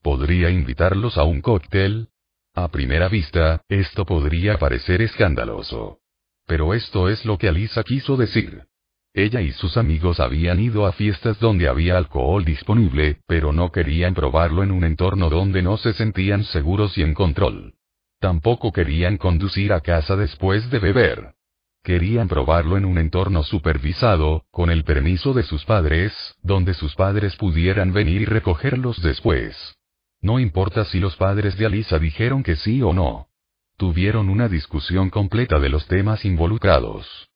¿Podría 0.01 0.49
invitarlos 0.49 1.17
a 1.17 1.23
un 1.23 1.41
cóctel? 1.41 2.09
A 2.53 2.67
primera 2.67 3.07
vista, 3.07 3.61
esto 3.69 4.05
podría 4.05 4.57
parecer 4.59 5.01
escandaloso. 5.01 5.99
Pero 6.45 6.73
esto 6.73 7.09
es 7.09 7.25
lo 7.25 7.37
que 7.37 7.47
Alisa 7.47 7.83
quiso 7.83 8.17
decir. 8.17 8.65
Ella 9.17 9.39
y 9.39 9.53
sus 9.53 9.77
amigos 9.77 10.19
habían 10.19 10.59
ido 10.59 10.85
a 10.85 10.91
fiestas 10.91 11.39
donde 11.39 11.69
había 11.69 11.97
alcohol 11.97 12.43
disponible, 12.43 13.19
pero 13.25 13.53
no 13.53 13.71
querían 13.71 14.13
probarlo 14.13 14.61
en 14.61 14.71
un 14.71 14.83
entorno 14.83 15.29
donde 15.29 15.61
no 15.61 15.77
se 15.77 15.93
sentían 15.93 16.43
seguros 16.43 16.97
y 16.97 17.01
en 17.01 17.13
control. 17.13 17.75
Tampoco 18.19 18.73
querían 18.73 19.15
conducir 19.15 19.71
a 19.71 19.79
casa 19.79 20.17
después 20.17 20.69
de 20.69 20.79
beber. 20.79 21.33
Querían 21.81 22.27
probarlo 22.27 22.75
en 22.75 22.83
un 22.83 22.97
entorno 22.97 23.43
supervisado, 23.43 24.43
con 24.51 24.69
el 24.69 24.83
permiso 24.83 25.33
de 25.33 25.43
sus 25.43 25.63
padres, 25.63 26.11
donde 26.43 26.73
sus 26.73 26.93
padres 26.95 27.37
pudieran 27.37 27.93
venir 27.93 28.23
y 28.23 28.25
recogerlos 28.25 29.01
después. 29.01 29.77
No 30.19 30.39
importa 30.39 30.83
si 30.83 30.99
los 30.99 31.15
padres 31.15 31.57
de 31.57 31.67
Alisa 31.67 31.99
dijeron 31.99 32.43
que 32.43 32.57
sí 32.57 32.81
o 32.81 32.91
no. 32.91 33.29
Tuvieron 33.77 34.27
una 34.27 34.49
discusión 34.49 35.09
completa 35.09 35.57
de 35.57 35.69
los 35.69 35.87
temas 35.87 36.25
involucrados. 36.25 37.29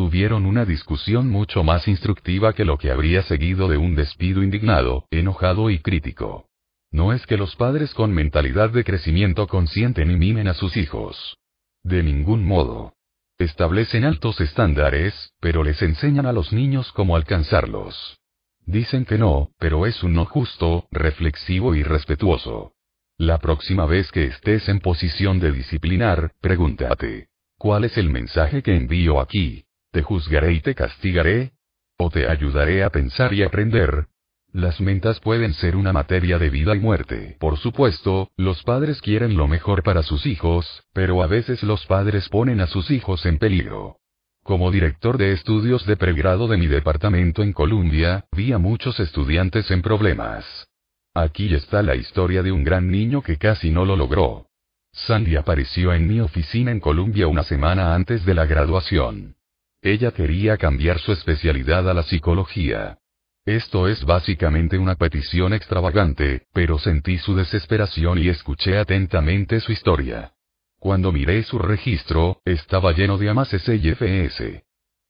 Tuvieron 0.00 0.46
una 0.46 0.64
discusión 0.64 1.28
mucho 1.28 1.62
más 1.62 1.86
instructiva 1.86 2.54
que 2.54 2.64
lo 2.64 2.78
que 2.78 2.90
habría 2.90 3.22
seguido 3.24 3.68
de 3.68 3.76
un 3.76 3.94
despido 3.94 4.42
indignado, 4.42 5.04
enojado 5.10 5.68
y 5.68 5.78
crítico. 5.78 6.48
No 6.90 7.12
es 7.12 7.26
que 7.26 7.36
los 7.36 7.54
padres 7.54 7.92
con 7.92 8.10
mentalidad 8.10 8.70
de 8.70 8.82
crecimiento 8.82 9.46
consienten 9.46 10.10
y 10.10 10.16
mimen 10.16 10.48
a 10.48 10.54
sus 10.54 10.78
hijos. 10.78 11.36
De 11.82 12.02
ningún 12.02 12.46
modo. 12.46 12.94
Establecen 13.36 14.04
altos 14.06 14.40
estándares, 14.40 15.34
pero 15.38 15.62
les 15.62 15.82
enseñan 15.82 16.24
a 16.24 16.32
los 16.32 16.50
niños 16.50 16.90
cómo 16.92 17.14
alcanzarlos. 17.14 18.18
Dicen 18.64 19.04
que 19.04 19.18
no, 19.18 19.50
pero 19.58 19.84
es 19.84 20.02
un 20.02 20.14
no 20.14 20.24
justo, 20.24 20.88
reflexivo 20.90 21.74
y 21.74 21.82
respetuoso. 21.82 22.72
La 23.18 23.36
próxima 23.36 23.84
vez 23.84 24.10
que 24.12 24.24
estés 24.24 24.66
en 24.70 24.80
posición 24.80 25.40
de 25.40 25.52
disciplinar, 25.52 26.32
pregúntate. 26.40 27.28
¿Cuál 27.58 27.84
es 27.84 27.98
el 27.98 28.08
mensaje 28.08 28.62
que 28.62 28.74
envío 28.74 29.20
aquí? 29.20 29.66
¿Te 29.90 30.02
juzgaré 30.02 30.52
y 30.52 30.60
te 30.60 30.74
castigaré? 30.74 31.52
¿O 31.98 32.10
te 32.10 32.28
ayudaré 32.28 32.84
a 32.84 32.90
pensar 32.90 33.34
y 33.34 33.42
aprender? 33.42 34.06
Las 34.52 34.80
mentas 34.80 35.18
pueden 35.20 35.52
ser 35.54 35.74
una 35.74 35.92
materia 35.92 36.38
de 36.38 36.48
vida 36.48 36.76
y 36.76 36.78
muerte. 36.78 37.36
Por 37.40 37.56
supuesto, 37.58 38.30
los 38.36 38.62
padres 38.62 39.00
quieren 39.00 39.36
lo 39.36 39.48
mejor 39.48 39.82
para 39.82 40.02
sus 40.02 40.26
hijos, 40.26 40.84
pero 40.92 41.22
a 41.22 41.26
veces 41.26 41.62
los 41.64 41.86
padres 41.86 42.28
ponen 42.28 42.60
a 42.60 42.68
sus 42.68 42.90
hijos 42.90 43.26
en 43.26 43.38
peligro. 43.38 43.96
Como 44.44 44.70
director 44.70 45.18
de 45.18 45.32
estudios 45.32 45.84
de 45.86 45.96
pregrado 45.96 46.46
de 46.46 46.56
mi 46.56 46.68
departamento 46.68 47.42
en 47.42 47.52
Columbia, 47.52 48.26
vi 48.32 48.52
a 48.52 48.58
muchos 48.58 48.98
estudiantes 49.00 49.70
en 49.70 49.82
problemas. 49.82 50.68
Aquí 51.14 51.52
está 51.52 51.82
la 51.82 51.96
historia 51.96 52.42
de 52.42 52.52
un 52.52 52.62
gran 52.62 52.90
niño 52.90 53.22
que 53.22 53.38
casi 53.38 53.70
no 53.70 53.84
lo 53.84 53.96
logró. 53.96 54.46
Sandy 54.92 55.36
apareció 55.36 55.92
en 55.92 56.08
mi 56.08 56.20
oficina 56.20 56.70
en 56.70 56.80
Columbia 56.80 57.26
una 57.26 57.42
semana 57.42 57.94
antes 57.94 58.24
de 58.24 58.34
la 58.34 58.46
graduación. 58.46 59.36
Ella 59.82 60.12
quería 60.12 60.58
cambiar 60.58 60.98
su 60.98 61.12
especialidad 61.12 61.88
a 61.88 61.94
la 61.94 62.02
psicología. 62.02 62.98
Esto 63.46 63.88
es 63.88 64.04
básicamente 64.04 64.76
una 64.78 64.96
petición 64.96 65.54
extravagante, 65.54 66.46
pero 66.52 66.78
sentí 66.78 67.16
su 67.16 67.34
desesperación 67.34 68.18
y 68.18 68.28
escuché 68.28 68.76
atentamente 68.76 69.58
su 69.60 69.72
historia. 69.72 70.32
Cuando 70.78 71.12
miré 71.12 71.42
su 71.44 71.58
registro, 71.58 72.40
estaba 72.44 72.92
lleno 72.92 73.16
de 73.16 73.30
amases 73.30 73.66
y 73.68 73.88
FS. 73.90 74.64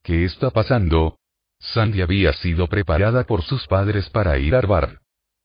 ¿Qué 0.05 0.25
está 0.25 0.51
pasando? 0.51 1.19
Sandy 1.59 2.01
había 2.03 2.33
sido 2.33 2.69
preparada 2.69 3.25
por 3.25 3.43
sus 3.43 3.67
padres 3.67 4.09
para 4.09 4.39
ir 4.39 4.55
a 4.55 4.59
Harvard. 4.59 4.99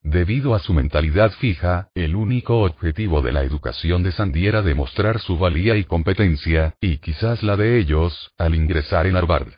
Debido 0.06 0.54
a 0.54 0.60
su 0.60 0.72
mentalidad 0.72 1.32
fija, 1.32 1.90
el 1.96 2.16
único 2.16 2.62
objetivo 2.62 3.24
de 3.24 3.32
la 3.32 3.42
educación 3.42 4.04
de 4.04 4.12
Sandy 4.12 4.46
era 4.46 4.62
demostrar 4.62 5.20
su 5.20 5.40
valía 5.40 5.78
y 5.78 5.84
competencia, 5.84 6.76
y 6.80 7.00
quizás 7.00 7.42
la 7.42 7.58
de 7.58 7.80
ellos, 7.80 8.32
al 8.38 8.54
ingresar 8.54 9.08
en 9.08 9.16
Harvard. 9.16 9.54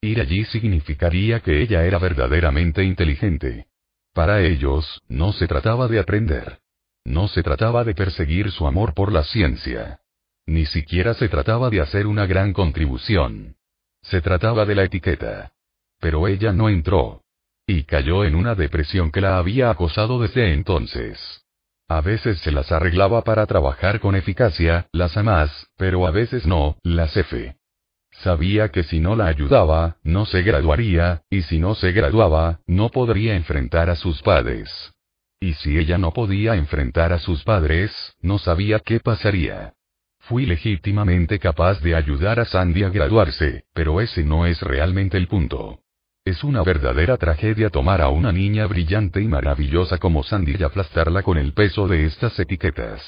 Ir 0.00 0.20
allí 0.20 0.44
significaría 0.46 1.38
que 1.38 1.62
ella 1.62 1.84
era 1.84 2.00
verdaderamente 2.00 2.82
inteligente. 2.82 3.68
Para 4.12 4.42
ellos, 4.42 5.04
no 5.06 5.32
se 5.32 5.46
trataba 5.46 5.86
de 5.86 6.00
aprender. 6.00 6.58
No 7.04 7.28
se 7.28 7.44
trataba 7.44 7.84
de 7.84 7.94
perseguir 7.94 8.50
su 8.50 8.66
amor 8.66 8.94
por 8.94 9.12
la 9.12 9.22
ciencia. 9.22 10.00
Ni 10.46 10.66
siquiera 10.66 11.14
se 11.14 11.28
trataba 11.28 11.70
de 11.70 11.80
hacer 11.80 12.08
una 12.08 12.26
gran 12.26 12.52
contribución. 12.52 13.54
Se 14.02 14.20
trataba 14.20 14.66
de 14.66 14.74
la 14.74 14.82
etiqueta. 14.82 15.52
Pero 16.00 16.26
ella 16.26 16.50
no 16.52 16.68
entró. 16.68 17.21
Y 17.66 17.84
cayó 17.84 18.24
en 18.24 18.34
una 18.34 18.54
depresión 18.54 19.10
que 19.10 19.20
la 19.20 19.38
había 19.38 19.70
acosado 19.70 20.20
desde 20.20 20.52
entonces. 20.52 21.44
A 21.88 22.00
veces 22.00 22.38
se 22.38 22.52
las 22.52 22.72
arreglaba 22.72 23.22
para 23.22 23.46
trabajar 23.46 24.00
con 24.00 24.16
eficacia, 24.16 24.86
las 24.92 25.16
amas, 25.16 25.68
pero 25.76 26.06
a 26.06 26.10
veces 26.10 26.46
no, 26.46 26.76
las 26.82 27.16
F. 27.16 27.56
Sabía 28.22 28.70
que 28.70 28.82
si 28.82 29.00
no 29.00 29.16
la 29.16 29.26
ayudaba, 29.26 29.96
no 30.02 30.26
se 30.26 30.42
graduaría, 30.42 31.22
y 31.30 31.42
si 31.42 31.58
no 31.58 31.74
se 31.74 31.92
graduaba, 31.92 32.60
no 32.66 32.90
podría 32.90 33.34
enfrentar 33.34 33.90
a 33.90 33.96
sus 33.96 34.22
padres. 34.22 34.92
Y 35.40 35.54
si 35.54 35.76
ella 35.76 35.98
no 35.98 36.12
podía 36.12 36.54
enfrentar 36.54 37.12
a 37.12 37.18
sus 37.18 37.42
padres, 37.42 38.14
no 38.20 38.38
sabía 38.38 38.78
qué 38.78 39.00
pasaría. 39.00 39.74
Fui 40.20 40.46
legítimamente 40.46 41.38
capaz 41.38 41.80
de 41.80 41.96
ayudar 41.96 42.38
a 42.38 42.44
Sandy 42.44 42.84
a 42.84 42.90
graduarse, 42.90 43.64
pero 43.74 44.00
ese 44.00 44.22
no 44.22 44.46
es 44.46 44.62
realmente 44.62 45.16
el 45.16 45.26
punto. 45.26 45.80
Es 46.24 46.44
una 46.44 46.62
verdadera 46.62 47.16
tragedia 47.16 47.68
tomar 47.68 48.00
a 48.00 48.08
una 48.08 48.30
niña 48.30 48.68
brillante 48.68 49.20
y 49.20 49.26
maravillosa 49.26 49.98
como 49.98 50.22
Sandy 50.22 50.54
y 50.56 50.62
aplastarla 50.62 51.24
con 51.24 51.36
el 51.36 51.52
peso 51.52 51.88
de 51.88 52.06
estas 52.06 52.38
etiquetas. 52.38 53.02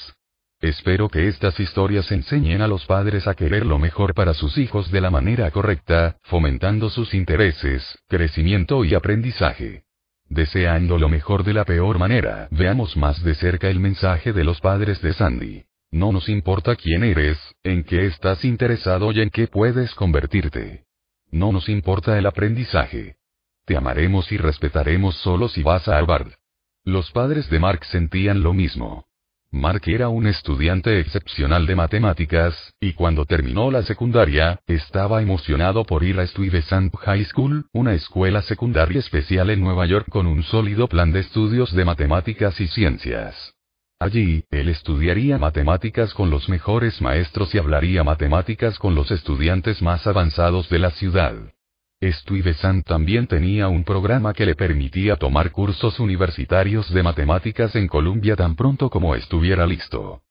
Espero 0.59 1.07
que 1.07 1.29
estas 1.29 1.57
historias 1.61 2.11
enseñen 2.11 2.61
a 2.61 2.67
los 2.67 2.85
padres 2.85 3.25
a 3.27 3.33
querer 3.33 3.65
lo 3.65 3.79
mejor 3.79 4.15
para 4.15 4.33
sus 4.33 4.57
hijos 4.57 4.91
de 4.91 4.99
la 4.99 5.11
manera 5.11 5.49
correcta, 5.51 6.17
fomentando 6.23 6.89
sus 6.89 7.13
intereses, 7.13 7.83
crecimiento 8.09 8.83
y 8.83 8.95
aprendizaje. 8.95 9.83
Deseando 10.27 10.97
lo 10.97 11.07
mejor 11.07 11.45
de 11.45 11.53
la 11.53 11.63
peor 11.63 11.97
manera, 11.97 12.49
veamos 12.51 12.97
más 12.97 13.23
de 13.23 13.35
cerca 13.35 13.69
el 13.69 13.79
mensaje 13.79 14.33
de 14.33 14.43
los 14.43 14.59
padres 14.59 15.01
de 15.01 15.13
Sandy. 15.13 15.63
No 15.89 16.11
nos 16.11 16.27
importa 16.27 16.75
quién 16.75 17.05
eres, 17.05 17.37
en 17.63 17.85
qué 17.85 18.07
estás 18.07 18.43
interesado 18.43 19.13
y 19.13 19.21
en 19.21 19.29
qué 19.29 19.47
puedes 19.47 19.95
convertirte. 19.95 20.83
No 21.35 21.51
nos 21.51 21.67
importa 21.67 22.17
el 22.17 22.27
aprendizaje. 22.27 23.17
Te 23.65 23.75
amaremos 23.75 24.31
y 24.31 24.37
respetaremos 24.37 25.15
solo 25.17 25.49
si 25.49 25.63
vas 25.63 25.85
a 25.89 25.97
Harvard. 25.97 26.31
Los 26.85 27.11
padres 27.11 27.49
de 27.49 27.59
Mark 27.59 27.83
sentían 27.83 28.41
lo 28.41 28.53
mismo. 28.53 29.07
Mark 29.51 29.81
era 29.87 30.07
un 30.07 30.27
estudiante 30.27 30.97
excepcional 30.97 31.65
de 31.65 31.75
matemáticas, 31.75 32.73
y 32.79 32.93
cuando 32.93 33.25
terminó 33.25 33.69
la 33.69 33.83
secundaria, 33.83 34.61
estaba 34.65 35.21
emocionado 35.21 35.83
por 35.83 36.05
ir 36.05 36.21
a 36.21 36.25
Stuyvesant 36.25 36.95
High 36.95 37.25
School, 37.25 37.65
una 37.73 37.95
escuela 37.95 38.41
secundaria 38.41 38.99
especial 38.99 39.49
en 39.49 39.59
Nueva 39.59 39.85
York 39.87 40.07
con 40.09 40.27
un 40.27 40.41
sólido 40.41 40.87
plan 40.87 41.11
de 41.11 41.19
estudios 41.19 41.73
de 41.73 41.83
matemáticas 41.83 42.61
y 42.61 42.67
ciencias. 42.67 43.54
Allí, 43.99 44.43
él 44.51 44.69
estudiaría 44.69 45.37
matemáticas 45.37 46.13
con 46.13 46.29
los 46.29 46.49
mejores 46.49 47.01
maestros 47.01 47.55
y 47.55 47.57
hablaría 47.57 48.03
matemáticas 48.03 48.77
con 48.77 48.93
los 48.93 49.09
estudiantes 49.09 49.81
más 49.81 50.05
avanzados 50.05 50.69
de 50.69 50.79
la 50.79 50.91
ciudad. 50.91 51.35
Stuyvesant 52.01 52.85
también 52.85 53.25
tenía 53.25 53.69
un 53.69 53.83
programa 53.83 54.33
que 54.33 54.45
le 54.45 54.53
permitía 54.55 55.15
tomar 55.15 55.51
cursos 55.51 55.99
universitarios 55.99 56.93
de 56.93 57.03
matemáticas 57.03 57.75
en 57.75 57.87
Columbia 57.87 58.35
tan 58.35 58.55
pronto 58.55 58.89
como 58.89 59.15
estuviera 59.15 59.65
listo. 59.65 60.21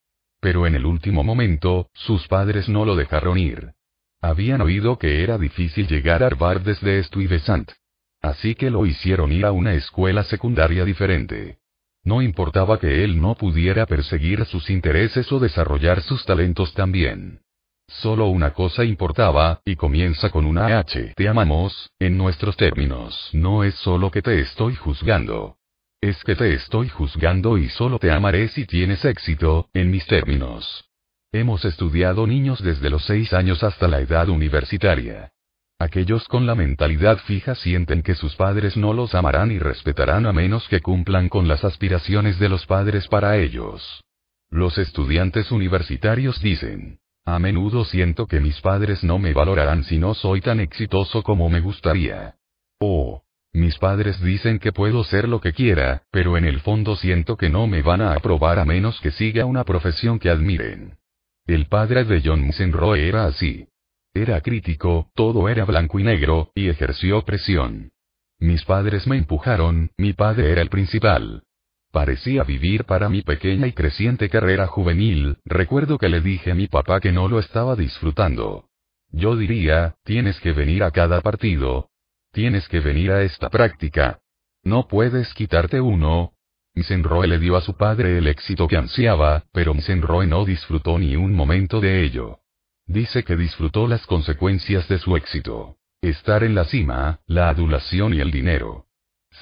Pero 0.41 0.67
en 0.67 0.75
el 0.75 0.85
último 0.85 1.25
momento, 1.25 1.89
sus 1.95 2.29
padres 2.29 2.69
no 2.69 2.85
lo 2.85 2.95
dejaron 2.95 3.39
ir. 3.39 3.73
Habían 4.21 4.61
oído 4.61 4.99
que 4.99 5.23
era 5.23 5.39
difícil 5.39 5.89
llegar 5.89 6.23
a 6.23 6.27
Harvard 6.27 6.63
desde 6.63 7.03
Stuyvesant. 7.03 7.73
Así 8.21 8.55
que 8.55 8.71
lo 8.71 8.85
hicieron 8.87 9.33
ir 9.33 9.47
a 9.47 9.53
una 9.53 9.75
escuela 9.75 10.23
secundaria 10.23 10.85
diferente. 10.85 11.59
No 12.05 12.21
importaba 12.21 12.79
que 12.79 13.03
él 13.03 13.21
no 13.21 13.35
pudiera 13.35 13.87
perseguir 13.87 14.45
sus 14.45 14.69
intereses 14.69 15.33
o 15.33 15.41
desarrollar 15.41 16.03
sus 16.03 16.25
talentos 16.25 16.75
también. 16.75 17.41
Solo 17.89 18.27
una 18.27 18.53
cosa 18.53 18.85
importaba, 18.85 19.61
y 19.65 19.77
comienza 19.77 20.31
con 20.31 20.47
una 20.47 20.79
H. 20.79 21.15
Te 21.17 21.29
amamos, 21.29 21.91
en 21.99 22.17
nuestros 22.17 22.57
términos. 22.57 23.31
No 23.33 23.65
es 23.65 23.75
solo 23.77 24.11
que 24.11 24.23
te 24.23 24.41
estoy 24.41 24.75
juzgando. 24.75 25.57
Es 26.01 26.23
que 26.25 26.37
te 26.37 26.53
estoy 26.53 26.89
juzgando 26.89 27.57
y 27.57 27.69
solo 27.71 27.99
te 27.99 28.11
amaré 28.11 28.49
si 28.49 28.67
tienes 28.67 29.05
éxito, 29.05 29.69
en 29.73 29.91
mis 29.91 30.07
términos. 30.07 30.85
Hemos 31.33 31.65
estudiado 31.65 32.27
niños 32.27 32.63
desde 32.63 32.91
los 32.91 33.05
seis 33.05 33.33
años 33.33 33.65
hasta 33.65 33.89
la 33.89 34.01
edad 34.01 34.29
universitaria. 34.29 35.34
Aquellos 35.79 36.29
con 36.29 36.47
la 36.47 36.55
mentalidad 36.55 37.19
fija 37.19 37.55
sienten 37.55 38.03
que 38.03 38.15
sus 38.15 38.37
padres 38.37 38.77
no 38.77 38.93
los 38.93 39.15
amarán 39.15 39.51
y 39.51 39.59
respetarán 39.59 40.27
a 40.27 40.33
menos 40.33 40.69
que 40.69 40.81
cumplan 40.81 41.29
con 41.29 41.49
las 41.49 41.65
aspiraciones 41.65 42.39
de 42.39 42.49
los 42.49 42.65
padres 42.67 43.09
para 43.09 43.37
ellos. 43.39 44.03
Los 44.51 44.79
estudiantes 44.79 45.51
universitarios 45.51 46.41
dicen, 46.41 47.01
a 47.25 47.39
menudo 47.39 47.85
siento 47.85 48.27
que 48.27 48.39
mis 48.39 48.61
padres 48.61 49.03
no 49.03 49.19
me 49.19 49.33
valorarán 49.33 49.83
si 49.85 49.99
no 49.99 50.15
soy 50.15 50.41
tan 50.41 50.61
exitoso 50.61 51.23
como 51.23 51.49
me 51.49 51.61
gustaría. 51.61 52.37
O, 52.79 53.23
mis 53.53 53.79
padres 53.79 54.21
dicen 54.21 54.59
que 54.59 54.73
puedo 54.73 55.05
ser 55.05 55.29
lo 55.29 55.41
que 55.41 55.53
quiera, 55.53 56.03
pero 56.11 56.37
en 56.37 56.45
el 56.45 56.61
fondo 56.61 56.97
siento 56.97 57.37
que 57.37 57.49
no 57.49 57.67
me 57.67 57.83
van 57.83 58.01
a 58.01 58.13
aprobar 58.13 58.59
a 58.59 58.65
menos 58.65 59.01
que 59.01 59.11
siga 59.11 59.45
una 59.45 59.65
profesión 59.65 60.19
que 60.19 60.29
admiren. 60.29 60.99
El 61.47 61.67
padre 61.67 62.05
de 62.05 62.21
John 62.25 62.43
Musenroe 62.43 63.09
era 63.09 63.27
así. 63.27 63.69
Era 64.15 64.41
crítico, 64.41 65.11
todo 65.15 65.49
era 65.49 65.65
blanco 65.65 65.99
y 65.99 66.05
negro, 66.05 66.53
y 66.55 66.69
ejerció 66.69 67.23
presión. 67.23 67.91
Mis 68.39 68.65
padres 68.65 69.09
me 69.09 69.17
empujaron, 69.17 69.91
mi 69.99 70.13
padre 70.13 70.53
era 70.53 70.63
el 70.63 70.69
principal. 70.69 71.43
Parecía 71.91 72.45
vivir 72.45 72.85
para 72.85 73.09
mi 73.09 73.23
pequeña 73.23 73.67
y 73.67 73.73
creciente 73.73 74.29
carrera 74.29 74.69
juvenil, 74.69 75.39
recuerdo 75.45 75.99
que 75.99 76.09
le 76.09 76.21
dije 76.21 76.53
a 76.53 76.55
mi 76.55 76.69
papá 76.69 77.01
que 77.01 77.11
no 77.11 77.27
lo 77.29 77.41
estaba 77.41 77.75
disfrutando. 77.75 78.69
Yo 79.11 79.37
diría, 79.37 79.97
tienes 80.05 80.39
que 80.39 80.53
venir 80.53 80.85
a 80.85 80.93
cada 80.93 81.21
partido. 81.21 81.91
Tienes 82.33 82.69
que 82.69 82.79
venir 82.79 83.11
a 83.11 83.23
esta 83.23 83.51
práctica. 83.51 84.21
No 84.63 84.87
puedes 84.87 85.35
quitarte 85.35 85.81
uno. 85.81 86.35
Misenroe 86.75 87.27
le 87.27 87.41
dio 87.41 87.57
a 87.57 87.63
su 87.63 87.77
padre 87.77 88.19
el 88.19 88.29
éxito 88.29 88.69
que 88.69 88.77
ansiaba, 88.77 89.45
pero 89.53 89.75
Misenroe 89.75 90.27
no 90.27 90.45
disfrutó 90.45 90.99
ni 91.01 91.17
un 91.17 91.33
momento 91.33 91.81
de 91.81 92.05
ello. 92.05 92.41
Dice 92.87 93.25
que 93.25 93.37
disfrutó 93.37 93.89
las 93.89 94.07
consecuencias 94.07 94.89
de 94.89 94.99
su 94.99 95.17
éxito. 95.17 95.77
Estar 96.03 96.45
en 96.45 96.55
la 96.55 96.65
cima, 96.65 97.21
la 97.27 97.49
adulación 97.49 98.13
y 98.13 98.21
el 98.21 98.31
dinero. 98.31 98.87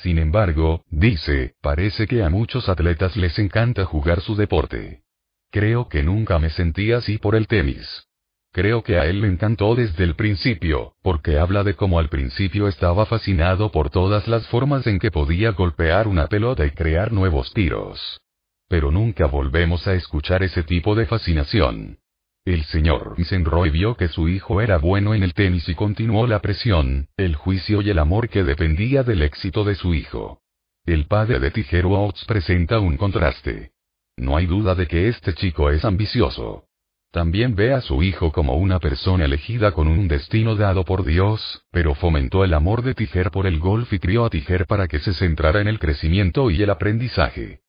Sin 0.02 0.18
embargo, 0.18 0.84
dice, 0.90 1.54
parece 1.60 2.06
que 2.06 2.22
a 2.22 2.30
muchos 2.30 2.68
atletas 2.68 3.16
les 3.16 3.38
encanta 3.38 3.84
jugar 3.84 4.20
su 4.20 4.36
deporte. 4.36 5.02
Creo 5.50 5.88
que 5.88 6.02
nunca 6.02 6.38
me 6.38 6.50
sentí 6.50 6.92
así 6.92 7.18
por 7.18 7.34
el 7.34 7.46
tenis. 7.46 8.06
Creo 8.52 8.82
que 8.82 8.98
a 8.98 9.06
él 9.06 9.22
le 9.22 9.28
encantó 9.28 9.74
desde 9.74 10.04
el 10.04 10.14
principio, 10.14 10.94
porque 11.02 11.38
habla 11.38 11.64
de 11.64 11.74
cómo 11.74 11.98
al 11.98 12.08
principio 12.08 12.68
estaba 12.68 13.06
fascinado 13.06 13.72
por 13.72 13.90
todas 13.90 14.28
las 14.28 14.46
formas 14.48 14.86
en 14.86 14.98
que 14.98 15.10
podía 15.10 15.50
golpear 15.50 16.06
una 16.06 16.26
pelota 16.26 16.64
y 16.64 16.70
crear 16.70 17.12
nuevos 17.12 17.52
tiros. 17.54 18.20
Pero 18.68 18.90
nunca 18.90 19.26
volvemos 19.26 19.86
a 19.86 19.94
escuchar 19.94 20.42
ese 20.42 20.62
tipo 20.62 20.94
de 20.94 21.06
fascinación. 21.06 21.98
El 22.44 22.64
señor 22.64 23.16
Misenroy 23.18 23.70
vio 23.70 23.96
que 23.96 24.08
su 24.08 24.28
hijo 24.28 24.60
era 24.60 24.78
bueno 24.78 25.14
en 25.14 25.22
el 25.22 25.32
tenis 25.32 25.68
y 25.68 25.76
continuó 25.76 26.26
la 26.26 26.40
presión, 26.40 27.06
el 27.16 27.36
juicio 27.36 27.82
y 27.82 27.90
el 27.90 28.00
amor 28.00 28.28
que 28.28 28.42
dependía 28.42 29.04
del 29.04 29.22
éxito 29.22 29.62
de 29.62 29.76
su 29.76 29.94
hijo. 29.94 30.40
El 30.84 31.06
padre 31.06 31.38
de 31.38 31.52
Tiger 31.52 31.86
Woods 31.86 32.24
presenta 32.24 32.80
un 32.80 32.96
contraste. 32.96 33.70
No 34.16 34.36
hay 34.36 34.46
duda 34.46 34.74
de 34.74 34.88
que 34.88 35.06
este 35.06 35.34
chico 35.34 35.70
es 35.70 35.84
ambicioso. 35.84 36.64
También 37.12 37.54
ve 37.54 37.74
a 37.74 37.80
su 37.80 38.02
hijo 38.02 38.32
como 38.32 38.56
una 38.56 38.80
persona 38.80 39.26
elegida 39.26 39.70
con 39.70 39.86
un 39.86 40.08
destino 40.08 40.56
dado 40.56 40.84
por 40.84 41.04
Dios, 41.04 41.62
pero 41.70 41.94
fomentó 41.94 42.42
el 42.42 42.54
amor 42.54 42.82
de 42.82 42.94
Tiger 42.94 43.30
por 43.30 43.46
el 43.46 43.60
golf 43.60 43.92
y 43.92 44.00
crió 44.00 44.24
a 44.24 44.30
Tiger 44.30 44.66
para 44.66 44.88
que 44.88 44.98
se 44.98 45.14
centrara 45.14 45.60
en 45.60 45.68
el 45.68 45.78
crecimiento 45.78 46.50
y 46.50 46.60
el 46.60 46.70
aprendizaje. 46.70 47.60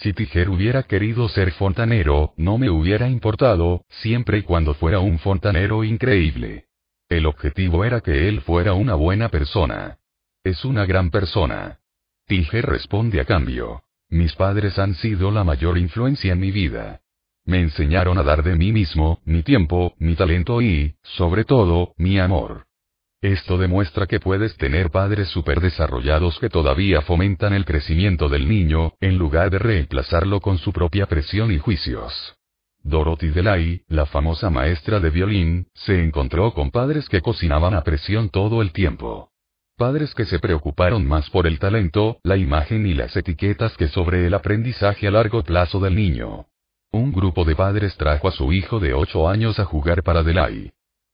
Si 0.00 0.12
Tiger 0.12 0.48
hubiera 0.48 0.84
querido 0.84 1.28
ser 1.28 1.50
fontanero, 1.52 2.32
no 2.36 2.56
me 2.56 2.70
hubiera 2.70 3.08
importado, 3.08 3.84
siempre 3.88 4.38
y 4.38 4.42
cuando 4.42 4.74
fuera 4.74 5.00
un 5.00 5.18
fontanero 5.18 5.82
increíble. 5.82 6.66
El 7.08 7.26
objetivo 7.26 7.84
era 7.84 8.00
que 8.00 8.28
él 8.28 8.40
fuera 8.42 8.74
una 8.74 8.94
buena 8.94 9.28
persona. 9.28 9.98
Es 10.44 10.64
una 10.64 10.86
gran 10.86 11.10
persona. 11.10 11.80
Tiger 12.26 12.66
responde 12.66 13.20
a 13.20 13.24
cambio. 13.24 13.82
Mis 14.08 14.36
padres 14.36 14.78
han 14.78 14.94
sido 14.94 15.32
la 15.32 15.42
mayor 15.42 15.76
influencia 15.76 16.32
en 16.32 16.40
mi 16.40 16.52
vida. 16.52 17.00
Me 17.44 17.60
enseñaron 17.60 18.18
a 18.18 18.22
dar 18.22 18.44
de 18.44 18.54
mí 18.54 18.70
mismo, 18.70 19.20
mi 19.24 19.42
tiempo, 19.42 19.94
mi 19.98 20.14
talento 20.14 20.62
y, 20.62 20.94
sobre 21.02 21.44
todo, 21.44 21.92
mi 21.96 22.20
amor. 22.20 22.67
Esto 23.20 23.58
demuestra 23.58 24.06
que 24.06 24.20
puedes 24.20 24.56
tener 24.58 24.90
padres 24.90 25.26
superdesarrollados 25.28 26.38
que 26.38 26.48
todavía 26.48 27.02
fomentan 27.02 27.52
el 27.52 27.64
crecimiento 27.64 28.28
del 28.28 28.48
niño, 28.48 28.92
en 29.00 29.18
lugar 29.18 29.50
de 29.50 29.58
reemplazarlo 29.58 30.40
con 30.40 30.58
su 30.58 30.72
propia 30.72 31.06
presión 31.06 31.50
y 31.50 31.58
juicios. 31.58 32.36
Dorothy 32.84 33.30
Delay, 33.30 33.82
la 33.88 34.06
famosa 34.06 34.50
maestra 34.50 35.00
de 35.00 35.10
violín, 35.10 35.66
se 35.74 36.00
encontró 36.00 36.54
con 36.54 36.70
padres 36.70 37.08
que 37.08 37.20
cocinaban 37.20 37.74
a 37.74 37.82
presión 37.82 38.28
todo 38.28 38.62
el 38.62 38.70
tiempo. 38.70 39.32
Padres 39.76 40.14
que 40.14 40.24
se 40.24 40.38
preocuparon 40.38 41.04
más 41.04 41.28
por 41.30 41.48
el 41.48 41.58
talento, 41.58 42.20
la 42.22 42.36
imagen 42.36 42.86
y 42.86 42.94
las 42.94 43.16
etiquetas 43.16 43.76
que 43.76 43.88
sobre 43.88 44.28
el 44.28 44.34
aprendizaje 44.34 45.08
a 45.08 45.10
largo 45.10 45.42
plazo 45.42 45.80
del 45.80 45.96
niño. 45.96 46.46
Un 46.92 47.12
grupo 47.12 47.44
de 47.44 47.56
padres 47.56 47.96
trajo 47.96 48.28
a 48.28 48.32
su 48.32 48.52
hijo 48.52 48.78
de 48.78 48.94
8 48.94 49.28
años 49.28 49.58
a 49.58 49.64
jugar 49.64 50.04
para 50.04 50.22
Delay. 50.22 50.70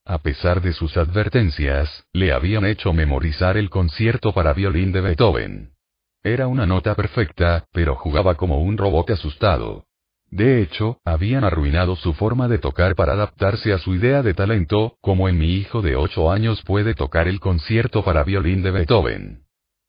A 0.07 0.19
pesar 0.19 0.61
de 0.61 0.75
sus 0.75 0.99
advertencias, 0.99 2.05
le 2.13 2.33
habían 2.33 2.67
hecho 2.67 2.93
memorizar 2.93 3.57
el 3.57 3.71
concierto 3.71 4.33
para 4.33 4.53
violín 4.53 4.93
de 4.93 5.01
Beethoven. 5.01 5.71
Era 6.23 6.47
una 6.47 6.67
nota 6.67 6.95
perfecta, 6.95 7.65
pero 7.73 7.97
jugaba 7.97 8.35
como 8.35 8.61
un 8.61 8.77
robot 8.77 9.11
asustado. 9.11 9.85
De 10.31 10.61
hecho, 10.61 10.99
habían 11.07 11.43
arruinado 11.43 11.97
su 11.97 12.13
forma 12.13 12.49
de 12.49 12.59
tocar 12.59 12.95
para 12.95 13.15
adaptarse 13.15 13.73
a 13.73 13.79
su 13.79 13.95
idea 13.95 14.23
de 14.23 14.35
talento, 14.35 14.99
como 15.01 15.29
en 15.29 15.39
mi 15.39 15.55
hijo 15.55 15.81
de 15.81 15.97
8 15.97 16.31
años 16.31 16.61
puede 16.63 16.95
tocar 16.95 17.27
el 17.27 17.41
concierto 17.41 18.05
para 18.05 18.25
violín 18.25 18.63
de 18.63 18.73
Beethoven. 18.73 19.45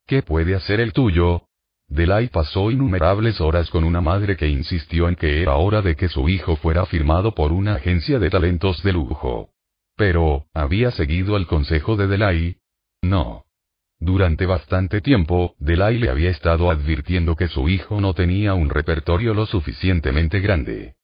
¿Qué 0.07 0.21
puede 0.21 0.55
hacer 0.55 0.79
el 0.79 0.93
tuyo? 0.93 1.47
Delay 1.87 2.29
pasó 2.29 2.71
innumerables 2.71 3.41
horas 3.41 3.69
con 3.69 3.83
una 3.83 3.99
madre 3.99 4.37
que 4.37 4.47
insistió 4.47 5.09
en 5.09 5.15
que 5.15 5.41
era 5.41 5.55
hora 5.55 5.81
de 5.81 5.95
que 5.95 6.07
su 6.07 6.29
hijo 6.29 6.55
fuera 6.55 6.85
firmado 6.85 7.35
por 7.35 7.51
una 7.51 7.75
agencia 7.75 8.17
de 8.17 8.29
talentos 8.29 8.81
de 8.81 8.93
lujo. 8.93 9.49
Pero, 9.95 10.45
¿había 10.53 10.91
seguido 10.91 11.37
el 11.37 11.47
consejo 11.47 11.95
de 11.95 12.07
Delay? 12.07 12.57
No. 13.01 13.45
Durante 13.99 14.45
bastante 14.45 14.99
tiempo, 14.99 15.55
Delay 15.57 15.97
le 15.97 16.09
había 16.09 16.29
estado 16.29 16.69
advirtiendo 16.69 17.35
que 17.35 17.47
su 17.47 17.69
hijo 17.69 18.01
no 18.01 18.13
tenía 18.13 18.53
un 18.53 18.69
repertorio 18.69 19.33
lo 19.33 19.45
suficientemente 19.45 20.41
grande. 20.41 20.95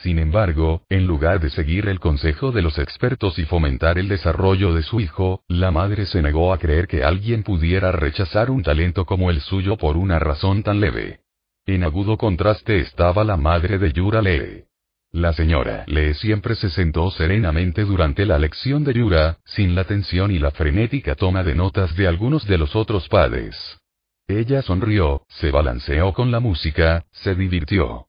Sin 0.00 0.18
embargo, 0.18 0.82
en 0.88 1.06
lugar 1.06 1.38
de 1.38 1.50
seguir 1.50 1.86
el 1.86 2.00
consejo 2.00 2.50
de 2.50 2.62
los 2.62 2.78
expertos 2.78 3.38
y 3.38 3.44
fomentar 3.44 3.98
el 3.98 4.08
desarrollo 4.08 4.74
de 4.74 4.82
su 4.82 5.00
hijo, 5.00 5.44
la 5.48 5.70
madre 5.70 6.06
se 6.06 6.22
negó 6.22 6.52
a 6.52 6.58
creer 6.58 6.88
que 6.88 7.04
alguien 7.04 7.42
pudiera 7.42 7.92
rechazar 7.92 8.50
un 8.50 8.62
talento 8.62 9.04
como 9.04 9.30
el 9.30 9.40
suyo 9.40 9.76
por 9.76 9.96
una 9.96 10.18
razón 10.18 10.62
tan 10.62 10.80
leve. 10.80 11.20
En 11.66 11.84
agudo 11.84 12.16
contraste 12.16 12.78
estaba 12.78 13.22
la 13.22 13.36
madre 13.36 13.78
de 13.78 13.92
Yura 13.92 14.22
Lee. 14.22 14.64
La 15.12 15.34
señora 15.34 15.84
Lee 15.88 16.14
siempre 16.14 16.54
se 16.54 16.70
sentó 16.70 17.10
serenamente 17.10 17.84
durante 17.84 18.24
la 18.24 18.38
lección 18.38 18.82
de 18.82 18.94
Yura, 18.94 19.38
sin 19.44 19.74
la 19.74 19.84
tensión 19.84 20.30
y 20.30 20.38
la 20.38 20.50
frenética 20.50 21.14
toma 21.14 21.42
de 21.42 21.54
notas 21.54 21.94
de 21.96 22.08
algunos 22.08 22.46
de 22.46 22.56
los 22.56 22.74
otros 22.74 23.08
padres. 23.08 23.78
Ella 24.26 24.62
sonrió, 24.62 25.26
se 25.28 25.50
balanceó 25.50 26.14
con 26.14 26.30
la 26.30 26.40
música, 26.40 27.04
se 27.10 27.34
divirtió. 27.34 28.06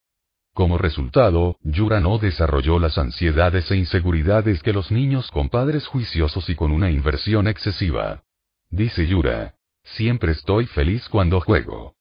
Como 0.53 0.77
resultado, 0.77 1.57
Yura 1.61 1.99
no 1.99 2.19
desarrolló 2.19 2.79
las 2.79 2.97
ansiedades 2.97 3.69
e 3.71 3.75
inseguridades 3.75 4.63
que 4.63 4.71
los 4.71 4.89
niños 4.89 5.29
con 5.29 5.49
padres 5.49 5.85
juiciosos 5.87 6.49
y 6.49 6.55
con 6.55 6.71
una 6.71 6.89
inversión 6.89 7.47
excesiva. 7.49 8.23
Dice 8.69 9.05
Yura. 9.07 9.55
Siempre 9.83 10.31
estoy 10.31 10.67
feliz 10.67 11.09
cuando 11.09 11.41
juego. 11.41 11.92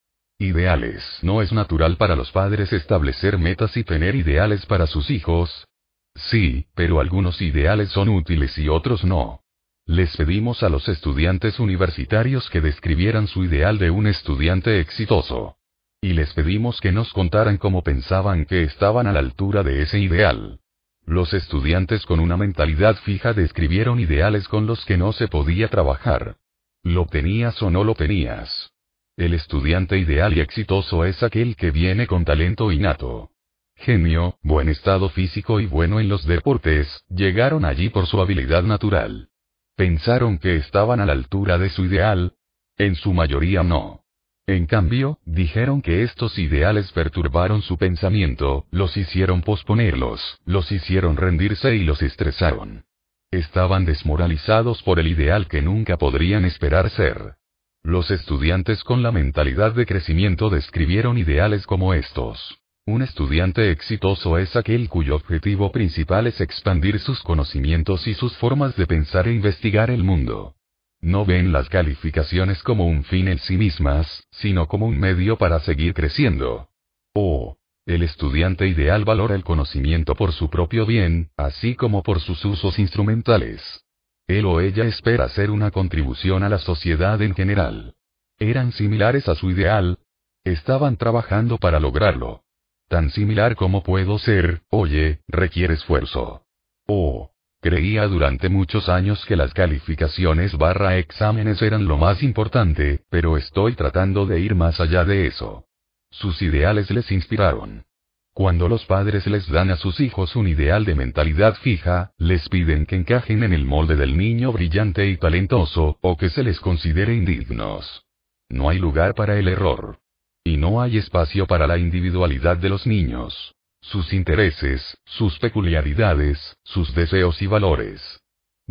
Ideales. 0.43 1.05
¿No 1.23 1.41
es 1.41 1.53
natural 1.53 1.97
para 1.97 2.17
los 2.17 2.33
padres 2.33 2.73
establecer 2.73 3.39
metas 3.39 3.77
y 3.77 3.85
tener 3.85 4.17
ideales 4.17 4.67
para 4.67 4.89
sus 4.89 5.09
hijos? 5.09 5.69
Sí, 6.17 6.67
pero 6.75 6.99
algunos 6.99 7.41
ideales 7.41 7.91
son 7.91 8.09
útiles 8.09 8.59
y 8.59 8.69
otros 8.69 9.05
no. 9.05 9.43
Les 9.87 10.17
pedimos 10.17 10.65
a 10.65 10.69
los 10.69 10.89
estudiantes 10.89 11.61
universitarios 11.61 12.51
que 12.51 12.61
describieran 12.61 13.29
su 13.29 13.45
ideal 13.45 13.79
de 13.79 13.93
un 13.93 14.09
estudiante 14.09 14.81
exitoso. 14.81 15.59
Y 16.01 16.15
les 16.15 16.33
pedimos 16.33 16.81
que 16.81 16.91
nos 16.91 17.13
contaran 17.13 17.57
cómo 17.57 17.85
pensaban 17.85 18.45
que 18.45 18.65
estaban 18.65 19.07
a 19.07 19.13
la 19.13 19.21
altura 19.21 19.63
de 19.63 19.83
ese 19.83 20.01
ideal. 20.01 20.59
Los 21.07 21.35
estudiantes 21.35 22.05
con 22.05 22.19
una 22.19 22.37
mentalidad 22.37 22.97
fija 22.97 23.33
describieron 23.33 24.01
ideales 24.01 24.49
con 24.49 24.67
los 24.67 24.85
que 24.87 24.97
no 24.97 25.13
se 25.13 25.29
podía 25.29 25.69
trabajar. 25.69 26.35
Lo 26.83 27.07
tenías 27.07 27.63
o 27.63 27.71
no 27.71 27.85
lo 27.85 27.95
tenías. 27.95 28.72
El 29.17 29.35
estudiante 29.35 29.99
ideal 29.99 30.37
y 30.37 30.41
exitoso 30.41 31.05
es 31.05 31.23
aquel 31.23 31.55
que 31.55 31.71
viene 31.71 32.07
con 32.07 32.25
talento 32.25 32.73
innato. 32.73 33.31
Genio, 33.77 34.39
buen 34.43 34.71
estado 34.71 35.11
físico 35.11 35.61
y 35.61 35.67
bueno 35.67 36.01
en 36.01 36.09
los 36.09 36.25
deportes, 36.25 37.05
llegaron 37.11 37.67
allí 37.67 37.91
por 37.91 38.07
su 38.07 38.21
habilidad 38.23 38.63
natural. 38.63 39.29
¿Pensaron 39.77 40.39
que 40.39 40.57
estaban 40.57 41.01
a 41.01 41.07
la 41.07 41.13
altura 41.13 41.59
de 41.59 41.69
su 41.69 41.85
ideal? 41.85 42.35
En 42.79 42.95
su 42.95 43.13
mayoría 43.13 43.63
no. 43.63 44.01
En 44.47 44.67
cambio, 44.67 45.19
dijeron 45.27 45.83
que 45.83 46.03
estos 46.03 46.39
ideales 46.39 46.91
perturbaron 46.93 47.61
su 47.61 47.77
pensamiento, 47.77 48.67
los 48.71 48.97
hicieron 48.97 49.43
posponerlos, 49.43 50.41
los 50.47 50.73
hicieron 50.73 51.17
rendirse 51.17 51.77
y 51.77 51.85
los 51.85 52.01
estresaron. 52.03 52.85
Estaban 53.31 53.85
desmoralizados 53.85 54.83
por 54.83 54.99
el 54.99 55.07
ideal 55.07 55.49
que 55.49 55.61
nunca 55.61 55.99
podrían 55.99 56.45
esperar 56.45 56.89
ser. 56.91 57.37
Los 57.85 58.13
estudiantes 58.13 58.85
con 58.85 59.03
la 59.03 59.11
mentalidad 59.11 59.75
de 59.75 59.87
crecimiento 59.87 60.51
describieron 60.51 61.19
ideales 61.19 61.67
como 61.67 61.95
estos. 61.95 62.59
Un 62.87 63.03
estudiante 63.03 63.73
exitoso 63.73 64.39
es 64.39 64.55
aquel 64.55 64.89
cuyo 64.89 65.17
objetivo 65.17 65.73
principal 65.73 66.29
es 66.29 66.41
expandir 66.41 67.01
sus 67.01 67.21
conocimientos 67.23 68.07
y 68.07 68.15
sus 68.15 68.37
formas 68.37 68.77
de 68.77 68.87
pensar 68.87 69.27
e 69.27 69.33
investigar 69.33 69.91
el 69.91 70.05
mundo. 70.05 70.55
No 71.01 71.25
ven 71.25 71.51
las 71.51 71.69
calificaciones 71.69 72.63
como 72.63 72.87
un 72.87 73.03
fin 73.03 73.27
en 73.27 73.39
sí 73.39 73.57
mismas, 73.57 74.29
sino 74.31 74.69
como 74.69 74.87
un 74.87 75.01
medio 75.01 75.37
para 75.37 75.59
seguir 75.59 75.93
creciendo. 75.93 76.69
O, 77.15 77.57
el 77.85 78.05
estudiante 78.05 78.69
ideal 78.69 79.05
valora 79.05 79.35
el 79.35 79.43
conocimiento 79.43 80.15
por 80.15 80.33
su 80.33 80.49
propio 80.49 80.87
bien, 80.87 81.31
así 81.37 81.75
como 81.75 82.05
por 82.05 82.21
sus 82.21 82.45
usos 82.45 82.79
instrumentales. 82.79 83.82
Él 84.27 84.47
o 84.47 84.61
ella 84.61 84.85
espera 84.85 85.25
hacer 85.25 85.51
una 85.51 85.71
contribución 85.71 86.43
a 86.43 86.49
la 86.49 86.59
sociedad 86.59 87.21
en 87.23 87.35
general. 87.35 87.95
Eran 88.39 88.73
similares 88.73 89.29
a 89.29 89.35
su 89.35 89.51
ideal. 89.51 89.99
Estaban 90.45 90.97
trabajando 90.97 91.59
para 91.59 91.81
lograrlo. 91.81 92.43
Tan 92.89 93.11
similar 93.11 93.57
como 93.57 93.83
puedo 93.83 94.19
ser, 94.19 94.63
oye, 94.71 95.21
requiere 95.29 95.75
esfuerzo. 95.75 96.45
Oh. 96.87 97.31
Creía 97.61 98.09
durante 98.09 98.49
muchos 98.49 98.89
años 98.89 99.25
que 99.25 99.37
las 99.37 99.55
calificaciones 99.55 100.59
barra 100.59 100.99
exámenes 100.99 101.63
eran 101.63 101.87
lo 101.87 101.97
más 101.97 102.21
importante, 102.25 103.05
pero 103.09 103.37
estoy 103.37 103.77
tratando 103.77 104.27
de 104.27 104.41
ir 104.41 104.57
más 104.57 104.81
allá 104.81 105.05
de 105.05 105.29
eso. 105.29 105.65
Sus 106.11 106.43
ideales 106.43 106.91
les 106.91 107.11
inspiraron. 107.13 107.85
Cuando 108.35 108.67
los 108.67 108.87
padres 108.87 109.27
les 109.27 109.47
dan 109.49 109.71
a 109.71 109.77
sus 109.77 110.01
hijos 110.01 110.37
un 110.37 110.49
ideal 110.49 110.87
de 110.87 110.95
mentalidad 110.95 111.55
fija, 111.57 112.13
les 112.17 112.49
piden 112.49 112.87
que 112.87 112.97
encajen 112.97 113.43
en 113.43 113.53
el 113.53 113.67
molde 113.67 113.95
del 113.95 114.17
niño 114.17 114.53
brillante 114.53 115.07
y 115.07 115.19
talentoso, 115.19 115.99
o 116.01 116.17
que 116.17 116.31
se 116.31 116.43
les 116.43 116.59
considere 116.59 117.15
indignos. 117.15 118.07
No 118.49 118.71
hay 118.71 118.79
lugar 118.79 119.15
para 119.15 119.39
el 119.39 119.49
error. 119.49 119.99
Y 120.45 120.57
no 120.57 120.81
hay 120.81 120.97
espacio 120.97 121.47
para 121.47 121.67
la 121.67 121.77
individualidad 121.77 122.57
de 122.57 122.71
los 122.71 122.87
niños. 122.87 123.55
Sus 123.83 124.15
intereses, 124.15 124.97
sus 125.05 125.39
peculiaridades, 125.39 126.57
sus 126.65 126.95
deseos 126.95 127.43
y 127.43 127.47
valores. 127.47 128.22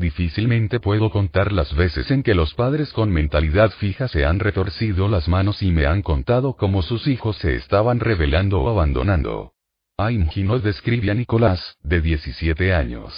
Difícilmente 0.02 0.80
puedo 0.80 1.12
contar 1.12 1.52
las 1.52 1.76
veces 1.76 2.10
en 2.10 2.24
que 2.24 2.34
los 2.34 2.56
padres 2.56 2.92
con 2.92 3.12
mentalidad 3.12 3.70
fija 3.70 4.08
se 4.08 4.26
han 4.26 4.40
retorcido 4.40 5.08
las 5.08 5.28
manos 5.28 5.62
y 5.62 5.72
me 5.72 5.86
han 5.86 6.02
contado 6.02 6.54
cómo 6.54 6.82
sus 6.82 7.06
hijos 7.06 7.38
se 7.38 7.56
estaban 7.56 8.00
revelando 8.00 8.62
o 8.62 8.70
abandonando. 8.72 9.54
nos 10.00 10.64
describe 10.64 11.12
a 11.12 11.14
Nicolás, 11.14 11.78
de 11.84 12.02
17 12.02 12.74
años. 12.74 13.14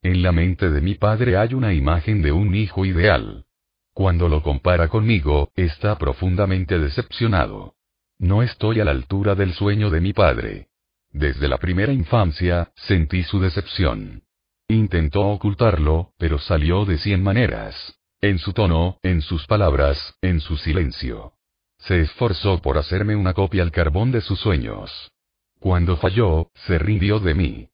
En 0.00 0.22
la 0.22 0.30
mente 0.30 0.70
de 0.70 0.80
mi 0.80 0.94
padre 0.94 1.36
hay 1.36 1.54
una 1.54 1.74
imagen 1.74 2.22
de 2.22 2.30
un 2.30 2.54
hijo 2.54 2.84
ideal. 2.84 3.44
Cuando 3.92 4.28
lo 4.28 4.40
compara 4.44 4.86
conmigo, 4.86 5.50
está 5.56 5.98
profundamente 5.98 6.78
decepcionado. 6.78 7.74
No 8.16 8.44
estoy 8.44 8.78
a 8.78 8.84
la 8.84 8.92
altura 8.92 9.34
del 9.34 9.54
sueño 9.54 9.90
de 9.90 10.00
mi 10.00 10.12
padre. 10.12 10.68
Desde 11.10 11.48
la 11.48 11.58
primera 11.58 11.92
infancia, 11.92 12.70
sentí 12.76 13.24
su 13.24 13.40
decepción. 13.40 14.22
Intentó 14.70 15.22
ocultarlo, 15.28 16.12
pero 16.18 16.38
salió 16.38 16.84
de 16.84 16.98
cien 16.98 17.22
maneras. 17.22 17.98
En 18.20 18.38
su 18.38 18.52
tono, 18.52 18.98
en 19.02 19.22
sus 19.22 19.46
palabras, 19.46 20.14
en 20.20 20.40
su 20.40 20.58
silencio. 20.58 21.32
Se 21.78 22.00
esforzó 22.00 22.60
por 22.60 22.76
hacerme 22.76 23.16
una 23.16 23.32
copia 23.32 23.62
al 23.62 23.70
carbón 23.70 24.12
de 24.12 24.20
sus 24.20 24.38
sueños. 24.40 25.10
Cuando 25.58 25.96
falló, 25.96 26.50
se 26.66 26.78
rindió 26.78 27.18
de 27.18 27.34
mí. 27.34 27.68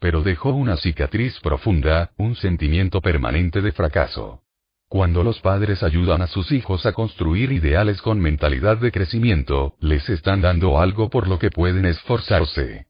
Pero 0.00 0.22
dejó 0.22 0.50
una 0.50 0.76
cicatriz 0.76 1.38
profunda, 1.38 2.10
un 2.16 2.34
sentimiento 2.34 3.00
permanente 3.00 3.60
de 3.60 3.70
fracaso. 3.70 4.42
Cuando 4.88 5.22
los 5.22 5.40
padres 5.40 5.84
ayudan 5.84 6.20
a 6.20 6.26
sus 6.26 6.50
hijos 6.50 6.84
a 6.84 6.92
construir 6.92 7.52
ideales 7.52 8.02
con 8.02 8.18
mentalidad 8.18 8.78
de 8.78 8.90
crecimiento, 8.90 9.76
les 9.78 10.08
están 10.08 10.40
dando 10.40 10.80
algo 10.80 11.10
por 11.10 11.28
lo 11.28 11.38
que 11.38 11.50
pueden 11.50 11.84
esforzarse. 11.84 12.89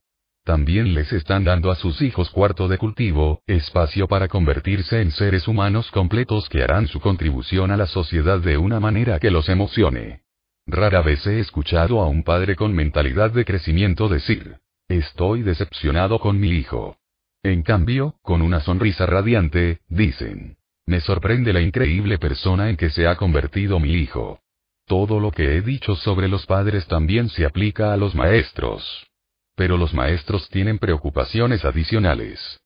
También 0.51 0.93
les 0.93 1.13
están 1.13 1.45
dando 1.45 1.71
a 1.71 1.75
sus 1.75 2.01
hijos 2.01 2.29
cuarto 2.29 2.67
de 2.67 2.77
cultivo, 2.77 3.41
espacio 3.47 4.09
para 4.09 4.27
convertirse 4.27 4.99
en 4.99 5.11
seres 5.11 5.47
humanos 5.47 5.89
completos 5.91 6.49
que 6.49 6.61
harán 6.61 6.87
su 6.87 6.99
contribución 6.99 7.71
a 7.71 7.77
la 7.77 7.87
sociedad 7.87 8.37
de 8.41 8.57
una 8.57 8.81
manera 8.81 9.17
que 9.17 9.31
los 9.31 9.47
emocione. 9.47 10.23
Rara 10.67 11.01
vez 11.03 11.25
he 11.25 11.39
escuchado 11.39 12.01
a 12.01 12.07
un 12.09 12.23
padre 12.23 12.57
con 12.57 12.73
mentalidad 12.73 13.31
de 13.31 13.45
crecimiento 13.45 14.09
decir, 14.09 14.57
estoy 14.89 15.41
decepcionado 15.41 16.19
con 16.19 16.37
mi 16.37 16.49
hijo. 16.49 16.97
En 17.43 17.63
cambio, 17.63 18.15
con 18.21 18.41
una 18.41 18.59
sonrisa 18.59 19.05
radiante, 19.05 19.79
dicen, 19.87 20.57
me 20.85 20.99
sorprende 20.99 21.53
la 21.53 21.61
increíble 21.61 22.17
persona 22.17 22.69
en 22.69 22.75
que 22.75 22.89
se 22.89 23.07
ha 23.07 23.15
convertido 23.15 23.79
mi 23.79 23.93
hijo. 23.93 24.41
Todo 24.85 25.21
lo 25.21 25.31
que 25.31 25.55
he 25.55 25.61
dicho 25.61 25.95
sobre 25.95 26.27
los 26.27 26.45
padres 26.45 26.87
también 26.87 27.29
se 27.29 27.45
aplica 27.45 27.93
a 27.93 27.95
los 27.95 28.15
maestros. 28.15 29.10
Pero 29.55 29.77
los 29.77 29.93
maestros 29.93 30.49
tienen 30.49 30.79
preocupaciones 30.79 31.65
adicionales. 31.65 32.59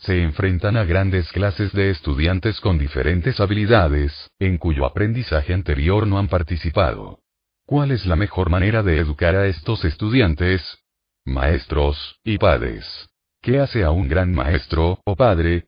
se 0.00 0.22
enfrentan 0.22 0.78
a 0.78 0.84
grandes 0.84 1.30
clases 1.30 1.72
de 1.72 1.90
estudiantes 1.90 2.58
con 2.60 2.78
diferentes 2.78 3.38
habilidades, 3.38 4.30
en 4.38 4.56
cuyo 4.56 4.86
aprendizaje 4.86 5.52
anterior 5.52 6.06
no 6.06 6.18
han 6.18 6.28
participado. 6.28 7.18
¿Cuál 7.66 7.90
es 7.90 8.06
la 8.06 8.16
mejor 8.16 8.48
manera 8.48 8.82
de 8.82 8.98
educar 8.98 9.36
a 9.36 9.46
estos 9.46 9.84
estudiantes? 9.84 10.78
Maestros, 11.26 12.18
y 12.24 12.38
padres. 12.38 13.10
¿Qué 13.42 13.60
hace 13.60 13.84
a 13.84 13.90
un 13.90 14.08
gran 14.08 14.32
maestro, 14.32 15.00
o 15.04 15.16
padre? 15.16 15.66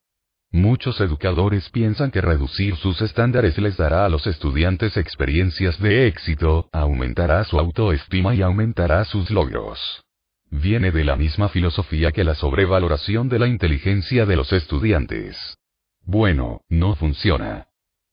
Muchos 0.51 1.01
educadores 1.01 1.69
piensan 1.71 2.10
que 2.10 2.21
reducir 2.21 2.76
sus 2.76 3.01
estándares 3.03 3.56
les 3.58 3.76
dará 3.76 4.05
a 4.06 4.08
los 4.08 4.26
estudiantes 4.26 4.97
experiencias 4.97 5.78
de 5.78 6.06
éxito, 6.06 6.69
aumentará 6.72 7.44
su 7.44 7.58
autoestima 7.58 8.35
y 8.35 8.42
aumentará 8.42 9.05
sus 9.05 9.31
logros. 9.31 10.03
Viene 10.55 10.91
de 10.91 11.03
la 11.03 11.17
misma 11.17 11.49
filosofía 11.49 12.13
que 12.13 12.25
la 12.25 12.35
sobrevaloración 12.35 13.31
de 13.31 13.39
la 13.39 13.49
inteligencia 13.49 14.27
de 14.27 14.37
los 14.37 14.53
estudiantes. 14.53 15.57
Bueno, 16.05 16.61
no 16.69 16.95
funciona. 16.95 17.69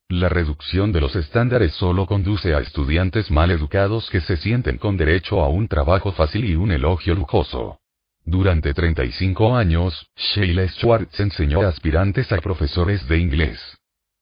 La 0.08 0.30
reducción 0.30 0.94
de 0.94 1.02
los 1.02 1.18
estándares 1.18 1.74
solo 1.74 2.06
conduce 2.06 2.56
a 2.56 2.60
estudiantes 2.60 3.30
mal 3.30 3.52
educados 3.52 4.10
que 4.10 4.22
se 4.22 4.38
sienten 4.38 4.78
con 4.78 4.96
derecho 4.96 5.42
a 5.42 5.50
un 5.50 5.68
trabajo 5.68 6.14
fácil 6.14 6.46
y 6.46 6.56
un 6.56 6.72
elogio 6.72 7.14
lujoso. 7.14 7.78
Durante 8.24 8.74
35 8.74 9.58
años, 9.58 10.10
Sheila 10.16 10.66
Schwartz 10.70 11.20
enseñó 11.20 11.64
a 11.64 11.68
aspirantes 11.68 12.32
a 12.32 12.38
profesores 12.38 13.06
de 13.10 13.18
inglés. 13.18 13.60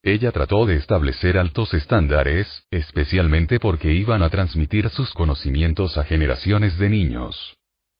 Ella 0.01 0.31
trató 0.31 0.65
de 0.65 0.77
establecer 0.77 1.37
altos 1.37 1.71
estándares, 1.75 2.65
especialmente 2.71 3.59
porque 3.59 3.93
iban 3.93 4.23
a 4.23 4.29
transmitir 4.29 4.89
sus 4.89 5.13
conocimientos 5.13 5.99
a 5.99 6.03
generaciones 6.03 6.79
de 6.79 6.89
niños. 6.89 7.56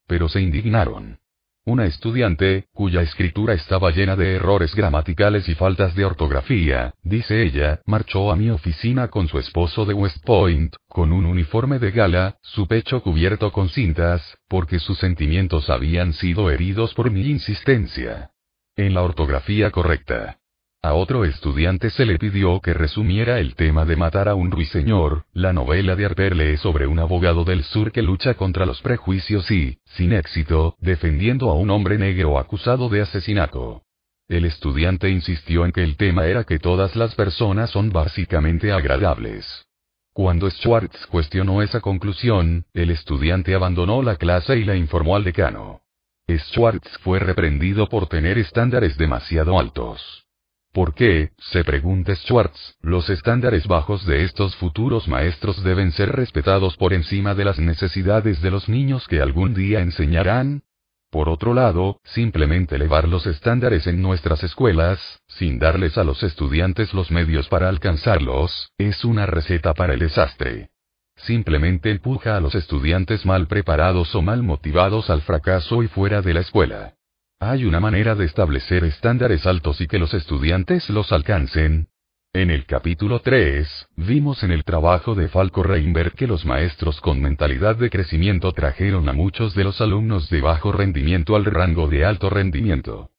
Pero 0.08 0.28
se 0.28 0.40
indignaron. 0.40 1.20
Una 1.64 1.84
estudiante, 1.84 2.64
cuya 2.72 3.02
escritura 3.02 3.52
estaba 3.52 3.90
llena 3.90 4.16
de 4.16 4.36
errores 4.36 4.74
gramaticales 4.74 5.46
y 5.50 5.54
faltas 5.54 5.94
de 5.94 6.06
ortografía, 6.06 6.94
dice 7.02 7.42
ella, 7.42 7.82
marchó 7.84 8.32
a 8.32 8.36
mi 8.36 8.48
oficina 8.48 9.08
con 9.08 9.28
su 9.28 9.38
esposo 9.38 9.84
de 9.84 9.92
West 9.92 10.24
Point, 10.24 10.74
con 10.88 11.12
un 11.12 11.26
uniforme 11.26 11.78
de 11.78 11.90
gala, 11.90 12.38
su 12.40 12.66
pecho 12.66 13.02
cubierto 13.02 13.52
con 13.52 13.68
cintas, 13.68 14.22
porque 14.48 14.78
sus 14.78 14.98
sentimientos 14.98 15.68
habían 15.68 16.14
sido 16.14 16.50
heridos 16.50 16.94
por 16.94 17.10
mi 17.10 17.28
insistencia. 17.28 18.30
En 18.74 18.94
la 18.94 19.02
ortografía 19.02 19.70
correcta. 19.70 20.37
A 20.80 20.94
otro 20.94 21.24
estudiante 21.24 21.90
se 21.90 22.06
le 22.06 22.18
pidió 22.18 22.60
que 22.60 22.72
resumiera 22.72 23.40
el 23.40 23.56
tema 23.56 23.84
de 23.84 23.96
Matar 23.96 24.28
a 24.28 24.36
un 24.36 24.52
ruiseñor, 24.52 25.24
la 25.32 25.52
novela 25.52 25.96
de 25.96 26.06
Harper 26.06 26.36
Lee 26.36 26.56
sobre 26.56 26.86
un 26.86 27.00
abogado 27.00 27.44
del 27.44 27.64
sur 27.64 27.90
que 27.90 28.00
lucha 28.00 28.34
contra 28.34 28.64
los 28.64 28.80
prejuicios 28.80 29.50
y, 29.50 29.78
sin 29.86 30.12
éxito, 30.12 30.76
defendiendo 30.78 31.50
a 31.50 31.54
un 31.54 31.70
hombre 31.70 31.98
negro 31.98 32.38
acusado 32.38 32.88
de 32.88 33.00
asesinato. 33.00 33.82
El 34.28 34.44
estudiante 34.44 35.10
insistió 35.10 35.64
en 35.64 35.72
que 35.72 35.82
el 35.82 35.96
tema 35.96 36.26
era 36.26 36.44
que 36.44 36.60
todas 36.60 36.94
las 36.94 37.12
personas 37.16 37.70
son 37.70 37.90
básicamente 37.90 38.70
agradables. 38.70 39.66
Cuando 40.12 40.48
Schwartz 40.48 41.08
cuestionó 41.08 41.60
esa 41.60 41.80
conclusión, 41.80 42.66
el 42.72 42.90
estudiante 42.90 43.52
abandonó 43.52 44.00
la 44.00 44.14
clase 44.14 44.56
y 44.56 44.64
la 44.64 44.76
informó 44.76 45.16
al 45.16 45.24
decano. 45.24 45.80
Schwartz 46.28 46.98
fue 46.98 47.18
reprendido 47.18 47.88
por 47.88 48.06
tener 48.06 48.38
estándares 48.38 48.96
demasiado 48.96 49.58
altos. 49.58 50.27
¿Por 50.72 50.94
qué, 50.94 51.30
se 51.38 51.64
pregunta 51.64 52.14
Schwartz, 52.14 52.76
los 52.82 53.08
estándares 53.08 53.66
bajos 53.66 54.04
de 54.06 54.24
estos 54.24 54.54
futuros 54.56 55.08
maestros 55.08 55.62
deben 55.64 55.92
ser 55.92 56.12
respetados 56.12 56.76
por 56.76 56.92
encima 56.92 57.34
de 57.34 57.44
las 57.44 57.58
necesidades 57.58 58.42
de 58.42 58.50
los 58.50 58.68
niños 58.68 59.08
que 59.08 59.20
algún 59.20 59.54
día 59.54 59.80
enseñarán? 59.80 60.62
Por 61.10 61.30
otro 61.30 61.54
lado, 61.54 62.00
simplemente 62.04 62.76
elevar 62.76 63.08
los 63.08 63.26
estándares 63.26 63.86
en 63.86 64.02
nuestras 64.02 64.44
escuelas, 64.44 65.22
sin 65.26 65.58
darles 65.58 65.96
a 65.96 66.04
los 66.04 66.22
estudiantes 66.22 66.92
los 66.92 67.10
medios 67.10 67.48
para 67.48 67.70
alcanzarlos, 67.70 68.72
es 68.76 69.06
una 69.06 69.24
receta 69.24 69.72
para 69.72 69.94
el 69.94 70.00
desastre. 70.00 70.68
Simplemente 71.16 71.90
empuja 71.90 72.36
a 72.36 72.40
los 72.40 72.54
estudiantes 72.54 73.24
mal 73.24 73.48
preparados 73.48 74.14
o 74.14 74.20
mal 74.20 74.42
motivados 74.42 75.08
al 75.08 75.22
fracaso 75.22 75.82
y 75.82 75.88
fuera 75.88 76.20
de 76.20 76.34
la 76.34 76.40
escuela. 76.40 76.97
Hay 77.40 77.64
una 77.64 77.78
manera 77.78 78.16
de 78.16 78.24
establecer 78.24 78.82
estándares 78.82 79.46
altos 79.46 79.80
y 79.80 79.86
que 79.86 80.00
los 80.00 80.12
estudiantes 80.12 80.90
los 80.90 81.12
alcancen. 81.12 81.86
En 82.32 82.50
el 82.50 82.66
capítulo 82.66 83.20
3, 83.20 83.90
vimos 83.94 84.42
en 84.42 84.50
el 84.50 84.64
trabajo 84.64 85.14
de 85.14 85.28
Falco 85.28 85.62
Reinberg 85.62 86.14
que 86.14 86.26
los 86.26 86.44
maestros 86.44 87.00
con 87.00 87.20
mentalidad 87.20 87.76
de 87.76 87.90
crecimiento 87.90 88.50
trajeron 88.52 89.08
a 89.08 89.12
muchos 89.12 89.54
de 89.54 89.62
los 89.62 89.80
alumnos 89.80 90.28
de 90.30 90.40
bajo 90.40 90.72
rendimiento 90.72 91.36
al 91.36 91.44
rango 91.44 91.86
de 91.86 92.04
alto 92.04 92.28
rendimiento. 92.28 93.10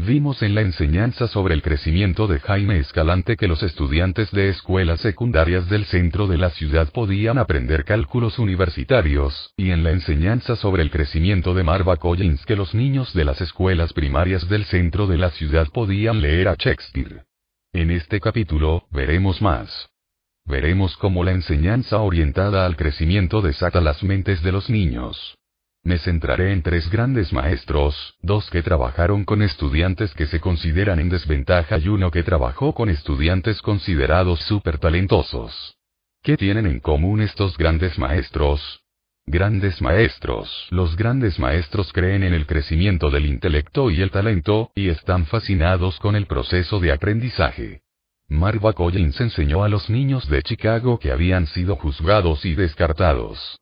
Vimos 0.00 0.42
en 0.42 0.54
la 0.54 0.60
enseñanza 0.60 1.26
sobre 1.26 1.54
el 1.54 1.60
crecimiento 1.60 2.28
de 2.28 2.38
Jaime 2.38 2.78
Escalante 2.78 3.36
que 3.36 3.48
los 3.48 3.64
estudiantes 3.64 4.30
de 4.30 4.48
escuelas 4.48 5.00
secundarias 5.00 5.68
del 5.68 5.86
centro 5.86 6.28
de 6.28 6.38
la 6.38 6.50
ciudad 6.50 6.88
podían 6.92 7.36
aprender 7.36 7.84
cálculos 7.84 8.38
universitarios, 8.38 9.52
y 9.56 9.72
en 9.72 9.82
la 9.82 9.90
enseñanza 9.90 10.54
sobre 10.54 10.84
el 10.84 10.92
crecimiento 10.92 11.52
de 11.52 11.64
Marva 11.64 11.96
Collins 11.96 12.46
que 12.46 12.54
los 12.54 12.76
niños 12.76 13.12
de 13.12 13.24
las 13.24 13.40
escuelas 13.40 13.92
primarias 13.92 14.48
del 14.48 14.66
centro 14.66 15.08
de 15.08 15.18
la 15.18 15.30
ciudad 15.30 15.66
podían 15.66 16.20
leer 16.20 16.46
a 16.46 16.54
Shakespeare. 16.54 17.24
En 17.72 17.90
este 17.90 18.20
capítulo, 18.20 18.84
veremos 18.92 19.42
más. 19.42 19.88
Veremos 20.44 20.96
cómo 20.96 21.24
la 21.24 21.32
enseñanza 21.32 21.98
orientada 21.98 22.66
al 22.66 22.76
crecimiento 22.76 23.42
desata 23.42 23.80
las 23.80 24.04
mentes 24.04 24.44
de 24.44 24.52
los 24.52 24.70
niños. 24.70 25.37
Me 25.88 25.96
centraré 25.96 26.52
en 26.52 26.60
tres 26.60 26.90
grandes 26.90 27.32
maestros, 27.32 28.14
dos 28.20 28.50
que 28.50 28.62
trabajaron 28.62 29.24
con 29.24 29.40
estudiantes 29.40 30.12
que 30.12 30.26
se 30.26 30.38
consideran 30.38 31.00
en 31.00 31.08
desventaja 31.08 31.78
y 31.78 31.88
uno 31.88 32.10
que 32.10 32.22
trabajó 32.22 32.74
con 32.74 32.90
estudiantes 32.90 33.62
considerados 33.62 34.38
súper 34.40 34.76
talentosos. 34.76 35.78
¿Qué 36.22 36.36
tienen 36.36 36.66
en 36.66 36.80
común 36.80 37.22
estos 37.22 37.56
grandes 37.56 37.98
maestros? 37.98 38.82
Grandes 39.24 39.80
maestros. 39.80 40.66
Los 40.68 40.94
grandes 40.94 41.38
maestros 41.38 41.90
creen 41.94 42.22
en 42.22 42.34
el 42.34 42.44
crecimiento 42.44 43.08
del 43.08 43.24
intelecto 43.24 43.90
y 43.90 44.02
el 44.02 44.10
talento, 44.10 44.70
y 44.74 44.90
están 44.90 45.24
fascinados 45.24 45.98
con 46.00 46.16
el 46.16 46.26
proceso 46.26 46.80
de 46.80 46.92
aprendizaje. 46.92 47.80
Marva 48.28 48.74
Collins 48.74 49.18
enseñó 49.22 49.64
a 49.64 49.70
los 49.70 49.88
niños 49.88 50.28
de 50.28 50.42
Chicago 50.42 50.98
que 50.98 51.12
habían 51.12 51.46
sido 51.46 51.76
juzgados 51.76 52.44
y 52.44 52.54
descartados. 52.54 53.58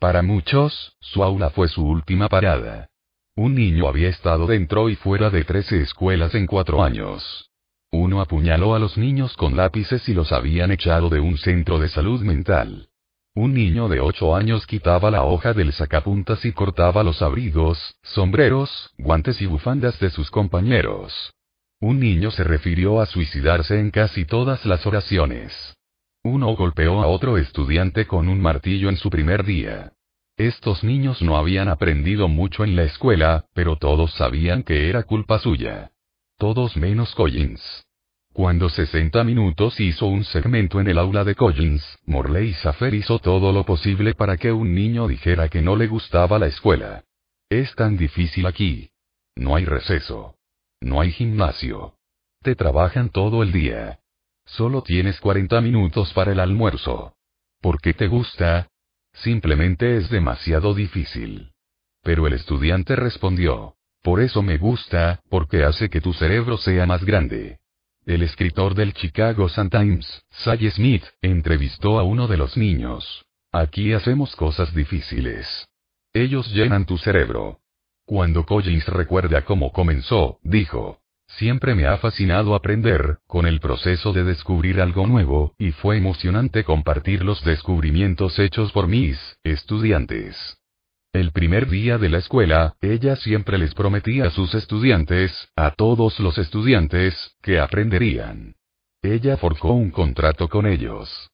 Para 0.00 0.22
muchos, 0.22 0.96
su 1.00 1.22
aula 1.22 1.50
fue 1.50 1.68
su 1.68 1.86
última 1.86 2.30
parada. 2.30 2.88
Un 3.36 3.54
niño 3.54 3.86
había 3.86 4.08
estado 4.08 4.46
dentro 4.46 4.88
y 4.88 4.96
fuera 4.96 5.28
de 5.28 5.44
13 5.44 5.82
escuelas 5.82 6.34
en 6.34 6.46
cuatro 6.46 6.82
años. 6.82 7.50
Uno 7.92 8.22
apuñaló 8.22 8.74
a 8.74 8.78
los 8.78 8.96
niños 8.96 9.36
con 9.36 9.58
lápices 9.58 10.08
y 10.08 10.14
los 10.14 10.32
habían 10.32 10.70
echado 10.70 11.10
de 11.10 11.20
un 11.20 11.36
centro 11.36 11.78
de 11.78 11.90
salud 11.90 12.22
mental. 12.22 12.88
Un 13.34 13.52
niño 13.52 13.88
de 13.88 14.00
8 14.00 14.34
años 14.34 14.66
quitaba 14.66 15.10
la 15.10 15.24
hoja 15.24 15.52
del 15.52 15.70
sacapuntas 15.74 16.46
y 16.46 16.52
cortaba 16.52 17.02
los 17.02 17.20
abrigos, 17.20 17.94
sombreros, 18.02 18.94
guantes 18.96 19.42
y 19.42 19.46
bufandas 19.46 20.00
de 20.00 20.08
sus 20.08 20.30
compañeros. 20.30 21.34
Un 21.78 22.00
niño 22.00 22.30
se 22.30 22.42
refirió 22.42 23.02
a 23.02 23.06
suicidarse 23.06 23.78
en 23.78 23.90
casi 23.90 24.24
todas 24.24 24.64
las 24.64 24.86
oraciones. 24.86 25.76
Uno 26.22 26.54
golpeó 26.54 27.00
a 27.00 27.06
otro 27.06 27.38
estudiante 27.38 28.06
con 28.06 28.28
un 28.28 28.40
martillo 28.40 28.90
en 28.90 28.96
su 28.96 29.08
primer 29.08 29.44
día. 29.44 29.92
Estos 30.36 30.84
niños 30.84 31.22
no 31.22 31.36
habían 31.36 31.68
aprendido 31.68 32.28
mucho 32.28 32.62
en 32.62 32.76
la 32.76 32.84
escuela, 32.84 33.46
pero 33.54 33.76
todos 33.76 34.12
sabían 34.14 34.62
que 34.62 34.90
era 34.90 35.04
culpa 35.04 35.38
suya. 35.38 35.92
Todos 36.36 36.76
menos 36.76 37.14
Collins. 37.14 37.86
Cuando 38.34 38.68
60 38.68 39.24
minutos 39.24 39.80
hizo 39.80 40.06
un 40.06 40.24
segmento 40.24 40.78
en 40.80 40.88
el 40.88 40.98
aula 40.98 41.24
de 41.24 41.34
Collins, 41.34 41.82
Morley 42.04 42.52
Safer 42.54 42.94
hizo 42.94 43.18
todo 43.18 43.52
lo 43.52 43.64
posible 43.64 44.14
para 44.14 44.36
que 44.36 44.52
un 44.52 44.74
niño 44.74 45.08
dijera 45.08 45.48
que 45.48 45.62
no 45.62 45.74
le 45.74 45.86
gustaba 45.86 46.38
la 46.38 46.46
escuela. 46.46 47.04
Es 47.48 47.74
tan 47.74 47.96
difícil 47.96 48.46
aquí. 48.46 48.90
No 49.36 49.56
hay 49.56 49.64
receso. 49.64 50.36
No 50.80 51.00
hay 51.00 51.12
gimnasio. 51.12 51.94
Te 52.42 52.54
trabajan 52.54 53.08
todo 53.08 53.42
el 53.42 53.52
día. 53.52 54.00
Solo 54.56 54.82
tienes 54.82 55.20
40 55.20 55.60
minutos 55.60 56.12
para 56.12 56.32
el 56.32 56.40
almuerzo. 56.40 57.14
¿Por 57.60 57.80
qué 57.80 57.94
te 57.94 58.08
gusta? 58.08 58.68
Simplemente 59.12 59.96
es 59.96 60.10
demasiado 60.10 60.74
difícil. 60.74 61.52
Pero 62.02 62.26
el 62.26 62.32
estudiante 62.32 62.96
respondió. 62.96 63.76
Por 64.02 64.20
eso 64.20 64.42
me 64.42 64.58
gusta, 64.58 65.20
porque 65.28 65.62
hace 65.62 65.88
que 65.88 66.00
tu 66.00 66.12
cerebro 66.14 66.56
sea 66.56 66.84
más 66.84 67.04
grande. 67.04 67.58
El 68.06 68.22
escritor 68.22 68.74
del 68.74 68.92
Chicago 68.92 69.48
Sun-Times, 69.48 70.24
Sally 70.30 70.70
Smith, 70.70 71.04
entrevistó 71.22 72.00
a 72.00 72.02
uno 72.02 72.26
de 72.26 72.38
los 72.38 72.56
niños. 72.56 73.24
Aquí 73.52 73.92
hacemos 73.92 74.34
cosas 74.34 74.74
difíciles. 74.74 75.68
Ellos 76.12 76.52
llenan 76.52 76.86
tu 76.86 76.98
cerebro. 76.98 77.60
Cuando 78.04 78.44
Collins 78.44 78.88
recuerda 78.88 79.44
cómo 79.44 79.70
comenzó, 79.70 80.40
dijo, 80.42 80.98
Siempre 81.36 81.74
me 81.74 81.86
ha 81.86 81.96
fascinado 81.98 82.54
aprender, 82.54 83.18
con 83.26 83.46
el 83.46 83.60
proceso 83.60 84.12
de 84.12 84.24
descubrir 84.24 84.80
algo 84.80 85.06
nuevo, 85.06 85.54
y 85.58 85.72
fue 85.72 85.96
emocionante 85.96 86.64
compartir 86.64 87.24
los 87.24 87.42
descubrimientos 87.44 88.38
hechos 88.38 88.72
por 88.72 88.88
mis 88.88 89.18
estudiantes. 89.44 90.58
El 91.12 91.32
primer 91.32 91.68
día 91.68 91.98
de 91.98 92.08
la 92.08 92.18
escuela, 92.18 92.76
ella 92.80 93.16
siempre 93.16 93.58
les 93.58 93.74
prometía 93.74 94.26
a 94.26 94.30
sus 94.30 94.54
estudiantes, 94.54 95.32
a 95.56 95.72
todos 95.72 96.20
los 96.20 96.36
estudiantes, 96.38 97.36
que 97.42 97.58
aprenderían. 97.58 98.56
Ella 99.02 99.36
forjó 99.36 99.72
un 99.72 99.90
contrato 99.90 100.48
con 100.48 100.66
ellos. 100.66 101.30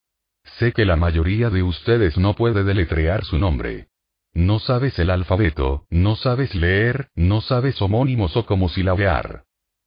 Sé 0.59 0.73
que 0.73 0.85
la 0.85 0.97
mayoría 0.97 1.51
de 1.51 1.63
ustedes 1.63 2.17
no 2.17 2.35
puede 2.35 2.65
deletrear 2.65 3.25
su 3.25 3.39
nombre. 3.39 3.89
No 4.33 4.61
sabes 4.61 4.99
el 4.99 5.11
alfabeto, 5.11 5.87
no 5.91 6.17
sabes 6.17 6.55
leer, 6.55 7.09
no 7.15 7.41
sabes 7.41 7.83
homónimos 7.83 8.37
o 8.37 8.47
cómo 8.47 8.69
silabear. 8.69 9.47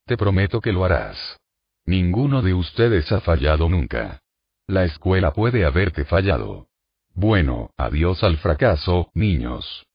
Te 0.09 0.17
prometo 0.17 0.59
que 0.59 0.73
lo 0.73 0.85
harás. 0.85 1.39
Ninguno 1.85 2.41
de 2.41 2.55
ustedes 2.55 3.11
ha 3.11 3.21
fallado 3.21 3.69
nunca. 3.69 4.23
La 4.65 4.83
escuela 4.83 5.33
puede 5.33 5.65
haberte 5.65 6.03
fallado. 6.03 6.65
Bueno, 7.13 7.69
adiós 7.77 8.23
al 8.23 8.37
fracaso, 8.37 9.11
niños. 9.13 9.85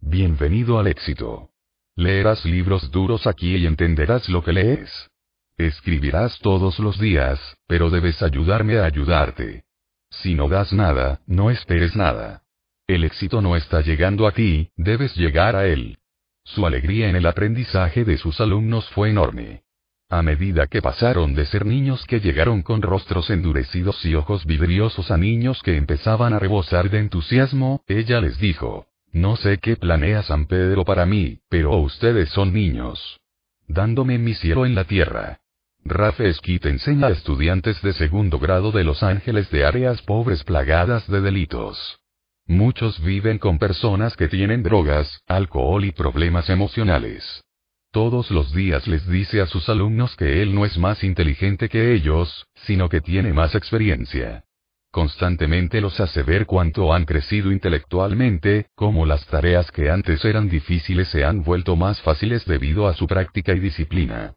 Bienvenido 0.00 0.78
al 0.78 0.86
éxito. 0.86 1.50
Leerás 1.96 2.46
libros 2.46 2.90
duros 2.90 3.26
aquí 3.26 3.56
y 3.56 3.66
entenderás 3.66 4.30
lo 4.30 4.42
que 4.42 4.54
lees. 4.54 5.10
Escribirás 5.58 6.38
todos 6.38 6.78
los 6.78 6.98
días, 6.98 7.38
pero 7.66 7.90
debes 7.90 8.22
ayudarme 8.22 8.78
a 8.78 8.86
ayudarte. 8.86 9.64
Si 10.08 10.34
no 10.34 10.48
das 10.48 10.72
nada, 10.72 11.20
no 11.26 11.50
esperes 11.50 11.94
nada. 11.94 12.42
El 12.86 13.04
éxito 13.04 13.42
no 13.42 13.54
está 13.54 13.82
llegando 13.82 14.26
a 14.26 14.32
ti, 14.32 14.70
debes 14.76 15.14
llegar 15.14 15.56
a 15.56 15.66
él. 15.66 15.98
Su 16.54 16.66
alegría 16.66 17.10
en 17.10 17.16
el 17.16 17.26
aprendizaje 17.26 18.04
de 18.04 18.16
sus 18.16 18.40
alumnos 18.40 18.88
fue 18.90 19.10
enorme. 19.10 19.62
A 20.08 20.22
medida 20.22 20.66
que 20.66 20.80
pasaron 20.80 21.34
de 21.34 21.44
ser 21.44 21.66
niños 21.66 22.06
que 22.06 22.20
llegaron 22.20 22.62
con 22.62 22.80
rostros 22.80 23.28
endurecidos 23.28 24.02
y 24.06 24.14
ojos 24.14 24.46
vidriosos 24.46 25.10
a 25.10 25.18
niños 25.18 25.62
que 25.62 25.76
empezaban 25.76 26.32
a 26.32 26.38
rebosar 26.38 26.88
de 26.88 27.00
entusiasmo, 27.00 27.82
ella 27.86 28.22
les 28.22 28.38
dijo, 28.38 28.86
no 29.12 29.36
sé 29.36 29.58
qué 29.58 29.76
planea 29.76 30.22
San 30.22 30.46
Pedro 30.46 30.86
para 30.86 31.04
mí, 31.04 31.40
pero 31.50 31.76
ustedes 31.76 32.30
son 32.30 32.54
niños. 32.54 33.20
Dándome 33.66 34.16
mi 34.16 34.32
cielo 34.32 34.64
en 34.64 34.74
la 34.74 34.84
tierra. 34.84 35.40
Rafe 35.84 36.32
Skit 36.32 36.64
enseña 36.64 37.08
a 37.08 37.10
estudiantes 37.10 37.82
de 37.82 37.92
segundo 37.92 38.38
grado 38.38 38.72
de 38.72 38.84
Los 38.84 39.02
Ángeles 39.02 39.50
de 39.50 39.66
áreas 39.66 40.00
pobres 40.00 40.44
plagadas 40.44 41.06
de 41.08 41.20
delitos. 41.20 41.97
Muchos 42.48 42.98
viven 43.04 43.36
con 43.36 43.58
personas 43.58 44.16
que 44.16 44.26
tienen 44.26 44.62
drogas, 44.62 45.20
alcohol 45.26 45.84
y 45.84 45.92
problemas 45.92 46.48
emocionales. 46.48 47.44
Todos 47.92 48.30
los 48.30 48.54
días 48.54 48.88
les 48.88 49.06
dice 49.06 49.42
a 49.42 49.46
sus 49.46 49.68
alumnos 49.68 50.16
que 50.16 50.40
él 50.40 50.54
no 50.54 50.64
es 50.64 50.78
más 50.78 51.04
inteligente 51.04 51.68
que 51.68 51.92
ellos, 51.92 52.46
sino 52.54 52.88
que 52.88 53.02
tiene 53.02 53.34
más 53.34 53.54
experiencia. 53.54 54.44
Constantemente 54.90 55.82
los 55.82 56.00
hace 56.00 56.22
ver 56.22 56.46
cuánto 56.46 56.94
han 56.94 57.04
crecido 57.04 57.52
intelectualmente, 57.52 58.68
cómo 58.74 59.04
las 59.04 59.26
tareas 59.26 59.70
que 59.70 59.90
antes 59.90 60.24
eran 60.24 60.48
difíciles 60.48 61.08
se 61.08 61.26
han 61.26 61.42
vuelto 61.42 61.76
más 61.76 62.00
fáciles 62.00 62.46
debido 62.46 62.88
a 62.88 62.94
su 62.94 63.06
práctica 63.06 63.52
y 63.52 63.60
disciplina. 63.60 64.32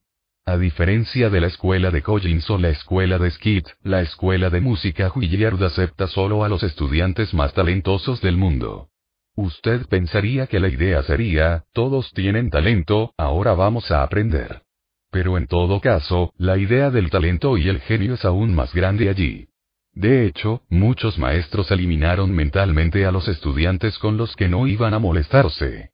A 0.46 0.58
diferencia 0.58 1.30
de 1.30 1.40
la 1.40 1.48
escuela 1.48 1.92
de 1.92 2.02
Collins 2.02 2.50
o 2.50 2.58
la 2.58 2.70
escuela 2.70 3.20
de 3.20 3.30
Skid, 3.30 3.64
la 3.84 4.02
escuela 4.02 4.50
de 4.50 4.60
música 4.60 5.10
Juilliard 5.10 5.62
acepta 5.64 6.08
solo 6.08 6.44
a 6.44 6.50
los 6.50 6.64
estudiantes 6.64 7.34
más 7.36 7.54
talentosos 7.54 8.22
del 8.22 8.38
mundo. 8.38 8.90
Usted 9.36 9.86
pensaría 9.86 10.48
que 10.48 10.60
la 10.60 10.68
idea 10.68 11.04
sería, 11.04 11.66
todos 11.74 12.12
tienen 12.14 12.50
talento, 12.50 13.14
ahora 13.18 13.54
vamos 13.54 13.92
a 13.92 14.02
aprender. 14.02 14.64
Pero 15.12 15.38
en 15.38 15.46
todo 15.46 15.80
caso, 15.80 16.34
la 16.38 16.58
idea 16.58 16.90
del 16.90 17.12
talento 17.12 17.56
y 17.58 17.70
el 17.70 17.80
genio 17.80 18.16
es 18.16 18.26
aún 18.26 18.56
más 18.56 18.74
grande 18.74 19.10
allí. 19.10 19.48
De 19.94 20.26
hecho, 20.26 20.64
muchos 20.70 21.20
maestros 21.20 21.70
eliminaron 21.70 22.32
mentalmente 22.32 23.06
a 23.06 23.12
los 23.12 23.28
estudiantes 23.28 24.00
con 24.00 24.18
los 24.18 24.36
que 24.36 24.48
no 24.48 24.66
iban 24.66 24.96
a 24.96 25.00
molestarse. 25.00 25.91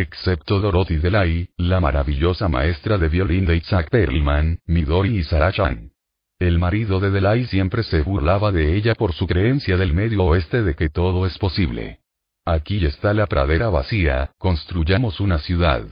Excepto 0.00 0.60
Dorothy 0.60 0.98
Delay, 0.98 1.48
la 1.56 1.80
maravillosa 1.80 2.46
maestra 2.48 2.98
de 2.98 3.08
violín 3.08 3.46
de 3.46 3.56
Isaac 3.56 3.88
Perlman, 3.90 4.60
Midori 4.64 5.18
y 5.18 5.24
Sarah 5.24 5.50
Chan. 5.50 5.90
El 6.38 6.60
marido 6.60 7.00
de 7.00 7.10
Delay 7.10 7.46
siempre 7.46 7.82
se 7.82 8.02
burlaba 8.02 8.52
de 8.52 8.76
ella 8.76 8.94
por 8.94 9.12
su 9.12 9.26
creencia 9.26 9.76
del 9.76 9.92
medio 9.94 10.22
oeste 10.22 10.62
de 10.62 10.76
que 10.76 10.88
todo 10.88 11.26
es 11.26 11.36
posible. 11.36 11.98
Aquí 12.44 12.86
está 12.86 13.12
la 13.12 13.26
pradera 13.26 13.70
vacía, 13.70 14.30
construyamos 14.38 15.18
una 15.18 15.38
ciudad. 15.38 15.84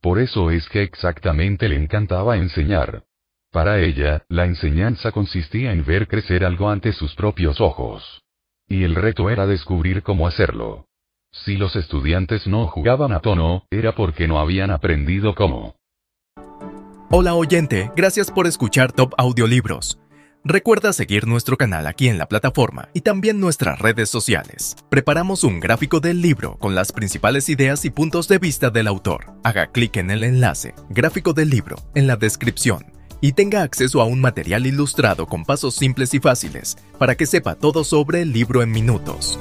Por 0.00 0.18
eso 0.18 0.50
es 0.50 0.66
que 0.70 0.82
exactamente 0.82 1.68
le 1.68 1.76
encantaba 1.76 2.38
enseñar. 2.38 3.04
Para 3.50 3.80
ella, 3.80 4.24
la 4.30 4.46
enseñanza 4.46 5.12
consistía 5.12 5.72
en 5.72 5.84
ver 5.84 6.08
crecer 6.08 6.46
algo 6.46 6.70
ante 6.70 6.94
sus 6.94 7.14
propios 7.14 7.60
ojos. 7.60 8.22
Y 8.66 8.84
el 8.84 8.94
reto 8.94 9.28
era 9.28 9.46
descubrir 9.46 10.02
cómo 10.02 10.26
hacerlo. 10.26 10.86
Si 11.34 11.56
los 11.56 11.74
estudiantes 11.76 12.46
no 12.46 12.66
jugaban 12.66 13.10
a 13.12 13.20
tono, 13.20 13.64
era 13.70 13.94
porque 13.94 14.28
no 14.28 14.38
habían 14.38 14.70
aprendido 14.70 15.34
cómo. 15.34 15.76
Hola 17.10 17.34
oyente, 17.34 17.90
gracias 17.96 18.30
por 18.30 18.46
escuchar 18.46 18.92
Top 18.92 19.14
Audiolibros. 19.16 19.98
Recuerda 20.44 20.92
seguir 20.92 21.26
nuestro 21.26 21.56
canal 21.56 21.86
aquí 21.86 22.08
en 22.08 22.18
la 22.18 22.26
plataforma 22.26 22.88
y 22.92 23.00
también 23.00 23.40
nuestras 23.40 23.78
redes 23.78 24.10
sociales. 24.10 24.76
Preparamos 24.90 25.42
un 25.42 25.58
gráfico 25.58 26.00
del 26.00 26.20
libro 26.20 26.58
con 26.58 26.74
las 26.74 26.92
principales 26.92 27.48
ideas 27.48 27.84
y 27.86 27.90
puntos 27.90 28.28
de 28.28 28.38
vista 28.38 28.68
del 28.68 28.86
autor. 28.86 29.32
Haga 29.42 29.68
clic 29.68 29.96
en 29.96 30.10
el 30.10 30.24
enlace, 30.24 30.74
gráfico 30.90 31.32
del 31.32 31.48
libro, 31.48 31.76
en 31.94 32.06
la 32.06 32.16
descripción 32.16 32.92
y 33.22 33.32
tenga 33.32 33.62
acceso 33.62 34.02
a 34.02 34.04
un 34.04 34.20
material 34.20 34.66
ilustrado 34.66 35.26
con 35.26 35.44
pasos 35.44 35.76
simples 35.76 36.12
y 36.12 36.18
fáciles 36.18 36.76
para 36.98 37.14
que 37.14 37.24
sepa 37.24 37.54
todo 37.54 37.84
sobre 37.84 38.20
el 38.20 38.32
libro 38.32 38.62
en 38.62 38.70
minutos. 38.70 39.38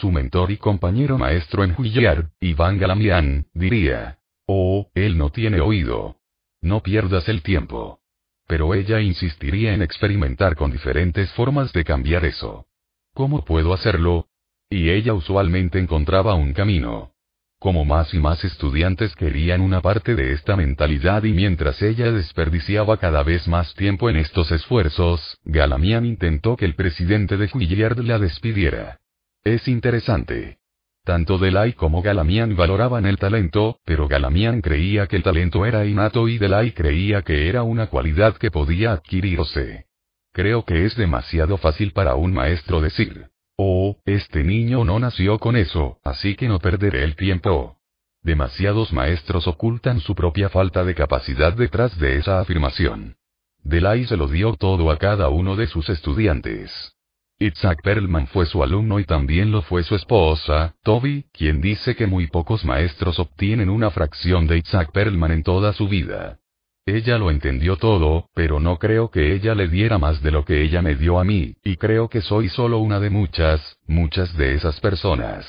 Su 0.00 0.10
mentor 0.10 0.50
y 0.50 0.56
compañero 0.56 1.18
maestro 1.18 1.62
en 1.62 1.74
Juilliard, 1.74 2.30
Iván 2.40 2.78
Galamian, 2.78 3.44
diría, 3.52 4.16
Oh, 4.46 4.88
él 4.94 5.18
no 5.18 5.28
tiene 5.28 5.60
oído. 5.60 6.16
No 6.62 6.82
pierdas 6.82 7.28
el 7.28 7.42
tiempo. 7.42 8.00
Pero 8.46 8.72
ella 8.72 9.00
insistiría 9.00 9.74
en 9.74 9.82
experimentar 9.82 10.56
con 10.56 10.72
diferentes 10.72 11.30
formas 11.32 11.74
de 11.74 11.84
cambiar 11.84 12.24
eso. 12.24 12.64
¿Cómo 13.12 13.44
puedo 13.44 13.74
hacerlo? 13.74 14.28
Y 14.70 14.88
ella 14.88 15.12
usualmente 15.12 15.78
encontraba 15.78 16.32
un 16.32 16.54
camino. 16.54 17.12
Como 17.58 17.84
más 17.84 18.14
y 18.14 18.18
más 18.18 18.42
estudiantes 18.42 19.14
querían 19.16 19.60
una 19.60 19.82
parte 19.82 20.14
de 20.14 20.32
esta 20.32 20.56
mentalidad 20.56 21.24
y 21.24 21.34
mientras 21.34 21.82
ella 21.82 22.10
desperdiciaba 22.10 22.96
cada 22.96 23.22
vez 23.22 23.46
más 23.46 23.74
tiempo 23.74 24.08
en 24.08 24.16
estos 24.16 24.50
esfuerzos, 24.50 25.38
Galamian 25.44 26.06
intentó 26.06 26.56
que 26.56 26.64
el 26.64 26.74
presidente 26.74 27.36
de 27.36 27.48
Juilliard 27.48 27.98
la 27.98 28.18
despidiera. 28.18 29.00
Es 29.44 29.66
interesante. 29.68 30.58
Tanto 31.02 31.38
Delay 31.38 31.72
como 31.72 32.02
Galamian 32.02 32.56
valoraban 32.56 33.06
el 33.06 33.16
talento, 33.16 33.78
pero 33.86 34.06
Galamian 34.06 34.60
creía 34.60 35.06
que 35.06 35.16
el 35.16 35.22
talento 35.22 35.64
era 35.64 35.86
innato 35.86 36.28
y 36.28 36.36
Delay 36.36 36.72
creía 36.72 37.22
que 37.22 37.48
era 37.48 37.62
una 37.62 37.86
cualidad 37.86 38.36
que 38.36 38.50
podía 38.50 38.92
adquirirse. 38.92 39.86
Creo 40.32 40.64
que 40.64 40.84
es 40.84 40.94
demasiado 40.96 41.56
fácil 41.56 41.92
para 41.92 42.16
un 42.16 42.34
maestro 42.34 42.82
decir, 42.82 43.30
oh, 43.56 43.96
este 44.04 44.44
niño 44.44 44.84
no 44.84 44.98
nació 45.00 45.38
con 45.38 45.56
eso, 45.56 45.98
así 46.04 46.36
que 46.36 46.46
no 46.46 46.58
perderé 46.58 47.02
el 47.02 47.16
tiempo. 47.16 47.78
Demasiados 48.22 48.92
maestros 48.92 49.48
ocultan 49.48 50.00
su 50.00 50.14
propia 50.14 50.50
falta 50.50 50.84
de 50.84 50.94
capacidad 50.94 51.54
detrás 51.54 51.98
de 51.98 52.18
esa 52.18 52.40
afirmación. 52.40 53.16
Delay 53.62 54.04
se 54.04 54.18
lo 54.18 54.28
dio 54.28 54.54
todo 54.56 54.90
a 54.90 54.98
cada 54.98 55.30
uno 55.30 55.56
de 55.56 55.66
sus 55.66 55.88
estudiantes. 55.88 56.99
Isaac 57.42 57.80
Perlman 57.82 58.26
fue 58.26 58.44
su 58.44 58.62
alumno 58.62 59.00
y 59.00 59.04
también 59.04 59.50
lo 59.50 59.62
fue 59.62 59.82
su 59.82 59.94
esposa, 59.94 60.74
Toby, 60.82 61.24
quien 61.32 61.62
dice 61.62 61.96
que 61.96 62.06
muy 62.06 62.26
pocos 62.26 62.66
maestros 62.66 63.18
obtienen 63.18 63.70
una 63.70 63.90
fracción 63.90 64.46
de 64.46 64.58
Isaac 64.58 64.90
Perlman 64.92 65.30
en 65.32 65.42
toda 65.42 65.72
su 65.72 65.88
vida. 65.88 66.38
Ella 66.84 67.16
lo 67.16 67.30
entendió 67.30 67.76
todo, 67.76 68.28
pero 68.34 68.60
no 68.60 68.78
creo 68.78 69.10
que 69.10 69.34
ella 69.34 69.54
le 69.54 69.68
diera 69.68 69.96
más 69.96 70.20
de 70.22 70.32
lo 70.32 70.44
que 70.44 70.60
ella 70.60 70.82
me 70.82 70.96
dio 70.96 71.18
a 71.18 71.24
mí, 71.24 71.54
y 71.64 71.76
creo 71.76 72.10
que 72.10 72.20
soy 72.20 72.50
solo 72.50 72.76
una 72.78 73.00
de 73.00 73.08
muchas, 73.08 73.78
muchas 73.86 74.36
de 74.36 74.52
esas 74.56 74.78
personas. 74.78 75.46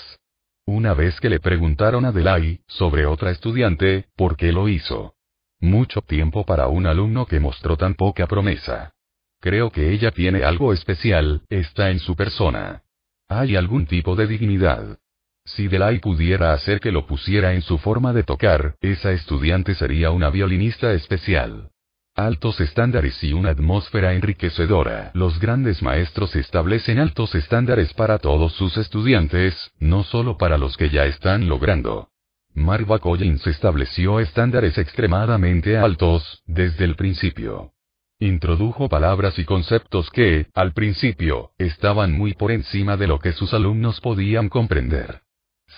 Una 0.66 0.94
vez 0.94 1.20
que 1.20 1.30
le 1.30 1.42
preguntaron 1.42 2.06
a 2.06 2.14
Delay, 2.14 2.62
sobre 2.68 3.06
otra 3.06 3.32
estudiante, 3.32 4.06
¿por 4.16 4.38
qué 4.38 4.54
lo 4.54 4.70
hizo? 4.70 5.16
Mucho 5.60 6.02
tiempo 6.02 6.46
para 6.46 6.70
un 6.70 6.88
alumno 6.88 7.26
que 7.26 7.42
mostró 7.42 7.76
tan 7.76 7.96
poca 7.96 8.28
promesa. 8.28 8.94
Creo 9.42 9.72
que 9.72 9.92
ella 9.92 10.12
tiene 10.12 10.44
algo 10.44 10.72
especial, 10.72 11.42
está 11.50 11.90
en 11.90 11.98
su 11.98 12.16
persona. 12.16 12.84
Hay 13.28 13.56
algún 13.56 13.88
tipo 13.88 14.16
de 14.16 14.28
dignidad. 14.28 15.00
Si 15.46 15.68
Delay 15.68 15.98
pudiera 15.98 16.54
hacer 16.54 16.80
que 16.80 16.92
lo 16.92 17.08
pusiera 17.08 17.54
en 17.54 17.64
su 17.64 17.80
forma 17.80 18.14
de 18.14 18.22
tocar, 18.22 18.76
esa 18.82 19.12
estudiante 19.12 19.74
sería 19.74 20.12
una 20.12 20.30
violinista 20.30 20.94
especial. 20.94 21.72
Altos 22.16 22.62
estándares 22.62 23.24
y 23.24 23.34
una 23.34 23.50
atmósfera 23.50 24.14
enriquecedora. 24.14 25.10
Los 25.16 25.40
grandes 25.40 25.82
maestros 25.82 26.36
establecen 26.36 27.00
altos 27.00 27.34
estándares 27.34 27.96
para 27.96 28.20
todos 28.20 28.54
sus 28.54 28.78
estudiantes, 28.78 29.72
no 29.80 30.04
solo 30.04 30.38
para 30.38 30.60
los 30.60 30.78
que 30.78 30.90
ya 30.90 31.06
están 31.06 31.50
logrando. 31.50 32.10
Marva 32.54 33.00
Collins 33.00 33.48
estableció 33.48 34.20
estándares 34.20 34.78
extremadamente 34.78 35.78
altos, 35.78 36.44
desde 36.46 36.86
el 36.86 36.96
principio. 36.96 37.74
Introdujo 38.24 38.88
palabras 38.88 39.40
y 39.40 39.46
conceptos 39.46 40.12
que, 40.12 40.46
al 40.54 40.74
principio, 40.74 41.54
estaban 41.58 42.12
muy 42.12 42.36
por 42.36 42.52
encima 42.52 42.96
de 42.96 43.08
lo 43.08 43.18
que 43.18 43.32
sus 43.32 43.52
alumnos 43.52 44.00
podían 44.00 44.48
comprender. 44.48 45.22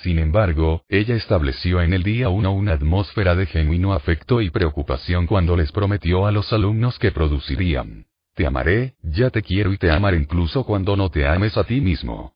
Sin 0.01 0.19
embargo, 0.19 0.83
ella 0.89 1.15
estableció 1.15 1.81
en 1.81 1.93
el 1.93 2.03
día 2.03 2.27
1 2.27 2.51
una 2.51 2.73
atmósfera 2.73 3.33
de 3.37 3.45
genuino 3.45 3.93
afecto 3.93 4.41
y 4.41 4.49
preocupación 4.49 5.25
cuando 5.25 5.55
les 5.55 5.71
prometió 5.71 6.25
a 6.25 6.33
los 6.33 6.51
alumnos 6.51 6.99
que 6.99 7.13
producirían. 7.13 8.07
Te 8.35 8.45
amaré, 8.45 8.95
ya 9.03 9.29
te 9.29 9.41
quiero 9.41 9.71
y 9.71 9.77
te 9.77 9.89
amaré 9.89 10.17
incluso 10.17 10.65
cuando 10.65 10.97
no 10.97 11.09
te 11.09 11.25
ames 11.25 11.55
a 11.55 11.63
ti 11.63 11.79
mismo. 11.79 12.33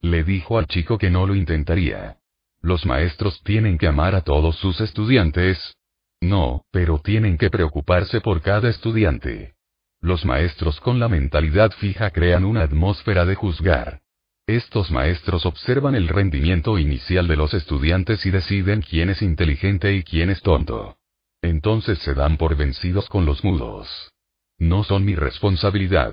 Le 0.00 0.24
dijo 0.24 0.58
al 0.58 0.66
chico 0.66 0.98
que 0.98 1.10
no 1.10 1.28
lo 1.28 1.36
intentaría. 1.36 2.16
Los 2.60 2.84
maestros 2.86 3.40
tienen 3.44 3.78
que 3.78 3.86
amar 3.86 4.16
a 4.16 4.22
todos 4.22 4.56
sus 4.56 4.80
estudiantes, 4.80 5.76
no, 6.24 6.64
pero 6.70 6.98
tienen 6.98 7.38
que 7.38 7.50
preocuparse 7.50 8.20
por 8.20 8.42
cada 8.42 8.68
estudiante. 8.68 9.54
Los 10.00 10.24
maestros 10.24 10.80
con 10.80 10.98
la 10.98 11.08
mentalidad 11.08 11.70
fija 11.72 12.10
crean 12.10 12.44
una 12.44 12.62
atmósfera 12.62 13.24
de 13.24 13.34
juzgar. 13.34 14.00
Estos 14.46 14.90
maestros 14.90 15.46
observan 15.46 15.94
el 15.94 16.08
rendimiento 16.08 16.78
inicial 16.78 17.26
de 17.26 17.36
los 17.36 17.54
estudiantes 17.54 18.26
y 18.26 18.30
deciden 18.30 18.82
quién 18.82 19.08
es 19.08 19.22
inteligente 19.22 19.94
y 19.94 20.02
quién 20.02 20.28
es 20.28 20.42
tonto. 20.42 20.98
Entonces 21.40 21.98
se 22.00 22.12
dan 22.12 22.36
por 22.36 22.54
vencidos 22.54 23.08
con 23.08 23.24
los 23.24 23.42
mudos. 23.44 24.12
No 24.58 24.84
son 24.84 25.04
mi 25.04 25.14
responsabilidad. 25.14 26.12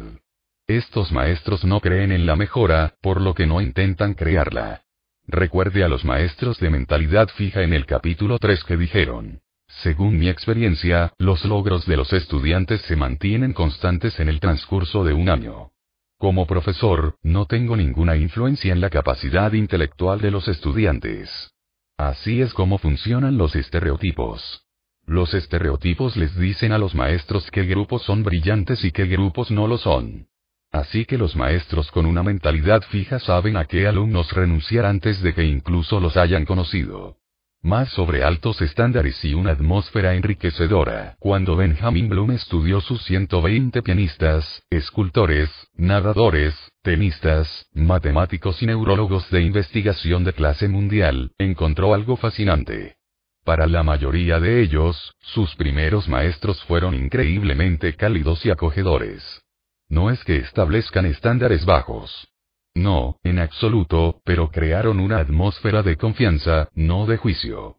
Estos 0.68 1.12
maestros 1.12 1.66
no 1.66 1.82
creen 1.82 2.14
en 2.14 2.26
la 2.26 2.38
mejora, 2.38 2.96
por 3.02 3.20
lo 3.20 3.34
que 3.34 3.46
no 3.46 3.60
intentan 3.60 4.14
crearla. 4.14 4.84
Recuerde 5.28 5.84
a 5.84 5.90
los 5.90 6.06
maestros 6.06 6.60
de 6.60 6.70
mentalidad 6.70 7.28
fija 7.28 7.64
en 7.64 7.74
el 7.74 7.86
capítulo 7.86 8.40
3 8.40 8.64
que 8.64 8.78
dijeron, 8.78 9.42
según 9.80 10.20
mi 10.20 10.30
experiencia, 10.30 11.14
los 11.18 11.44
logros 11.46 11.86
de 11.86 11.98
los 11.98 12.14
estudiantes 12.14 12.82
se 12.82 12.96
mantienen 12.96 13.54
constantes 13.54 14.20
en 14.20 14.30
el 14.30 14.40
transcurso 14.40 15.04
de 15.04 15.14
un 15.14 15.30
año. 15.30 15.72
Como 16.18 16.46
profesor, 16.46 17.16
no 17.24 17.48
tengo 17.48 17.76
ninguna 17.76 18.16
influencia 18.16 18.74
en 18.74 18.82
la 18.82 18.90
capacidad 18.90 19.54
intelectual 19.54 20.22
de 20.22 20.30
los 20.30 20.48
estudiantes. 20.48 21.52
Así 21.98 22.42
es 22.42 22.54
como 22.54 22.78
funcionan 22.78 23.38
los 23.38 23.56
estereotipos. 23.56 24.66
Los 25.08 25.34
estereotipos 25.34 26.16
les 26.16 26.38
dicen 26.38 26.74
a 26.74 26.78
los 26.78 26.94
maestros 26.94 27.50
qué 27.50 27.64
grupos 27.64 28.04
son 28.04 28.24
brillantes 28.24 28.84
y 28.86 28.92
qué 28.92 29.06
grupos 29.06 29.50
no 29.50 29.68
lo 29.68 29.80
son. 29.80 30.28
Así 30.72 31.06
que 31.06 31.18
los 31.18 31.36
maestros 31.36 31.90
con 31.92 32.06
una 32.06 32.22
mentalidad 32.22 32.84
fija 32.84 33.20
saben 33.20 33.58
a 33.58 33.66
qué 33.66 33.88
alumnos 33.88 34.32
renunciar 34.32 34.86
antes 34.86 35.22
de 35.22 35.34
que 35.34 35.44
incluso 35.44 36.00
los 36.00 36.18
hayan 36.18 36.46
conocido 36.46 37.18
más 37.62 37.90
sobre 37.90 38.24
altos 38.24 38.62
estándares 38.62 39.24
y 39.24 39.34
una 39.34 39.52
atmósfera 39.52 40.16
enriquecedora. 40.16 41.16
Cuando 41.20 41.56
Benjamin 41.56 42.10
Bloom 42.10 42.32
estudió 42.32 42.82
sus 42.82 43.04
120 43.04 43.82
pianistas, 43.82 44.64
escultores, 44.70 45.50
nadadores, 45.76 46.56
tenistas, 46.82 47.68
matemáticos 47.74 48.62
y 48.64 48.66
neurólogos 48.66 49.30
de 49.30 49.42
investigación 49.42 50.24
de 50.24 50.34
clase 50.34 50.68
mundial, 50.68 51.32
encontró 51.38 51.94
algo 51.94 52.18
fascinante. 52.18 52.96
Para 53.44 53.68
la 53.68 53.84
mayoría 53.84 54.40
de 54.40 54.62
ellos, 54.62 55.16
sus 55.20 55.56
primeros 55.56 56.08
maestros 56.08 56.64
fueron 56.66 56.94
increíblemente 56.94 57.96
cálidos 57.96 58.46
y 58.46 58.52
acogedores. 58.52 59.42
No 59.90 60.10
es 60.10 60.24
que 60.24 60.38
establezcan 60.38 61.06
estándares 61.06 61.66
bajos, 61.66 62.31
no, 62.74 63.18
en 63.24 63.40
absoluto, 63.40 64.22
pero 64.24 64.50
crearon 64.50 65.00
una 65.00 65.18
atmósfera 65.20 65.84
de 65.84 65.98
confianza, 65.98 66.70
no 66.74 67.06
de 67.06 67.18
juicio. 67.18 67.78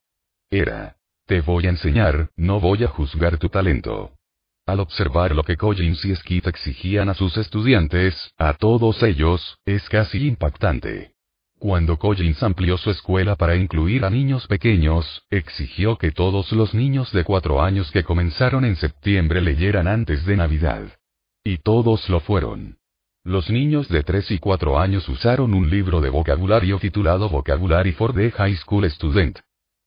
Era. 0.51 0.97
Te 1.26 1.41
voy 1.41 1.67
a 1.67 1.71
enseñar, 1.71 2.31
no 2.37 2.60
voy 2.60 2.85
a 2.85 2.89
juzgar 2.89 3.39
tu 3.39 3.49
talento. 3.49 4.12
Al 4.67 4.81
observar 4.81 5.35
lo 5.35 5.44
que 5.44 5.57
Collins 5.57 6.05
y 6.05 6.15
Skid 6.15 6.47
exigían 6.47 7.08
a 7.08 7.15
sus 7.15 7.37
estudiantes, 7.37 8.35
a 8.37 8.55
todos 8.55 9.03
ellos, 9.03 9.58
es 9.65 9.89
casi 9.89 10.26
impactante. 10.26 11.12
Cuando 11.58 11.97
Collins 11.97 12.42
amplió 12.42 12.76
su 12.76 12.91
escuela 12.91 13.37
para 13.37 13.57
incluir 13.57 14.05
a 14.05 14.10
niños 14.10 14.47
pequeños, 14.47 15.25
exigió 15.31 15.97
que 15.97 16.10
todos 16.10 16.51
los 16.53 16.75
niños 16.75 17.12
de 17.12 17.25
cuatro 17.25 17.62
años 17.62 17.91
que 17.92 18.03
comenzaron 18.03 18.65
en 18.65 18.76
septiembre 18.76 19.41
leyeran 19.41 19.87
antes 19.87 20.26
de 20.26 20.37
Navidad. 20.37 20.83
Y 21.44 21.58
todos 21.58 22.08
lo 22.08 22.21
fueron. 22.21 22.82
Los 23.24 23.51
niños 23.51 23.88
de 23.88 24.03
3 24.03 24.33
y 24.33 24.38
4 24.38 24.81
años 24.81 25.08
usaron 25.08 25.55
un 25.55 25.71
libro 25.71 26.01
de 26.01 26.10
vocabulario 26.10 26.81
titulado 26.81 27.28
Vocabulary 27.28 27.92
for 27.92 28.12
the 28.12 28.33
High 28.33 28.56
School 28.56 28.90
Student. 28.90 29.38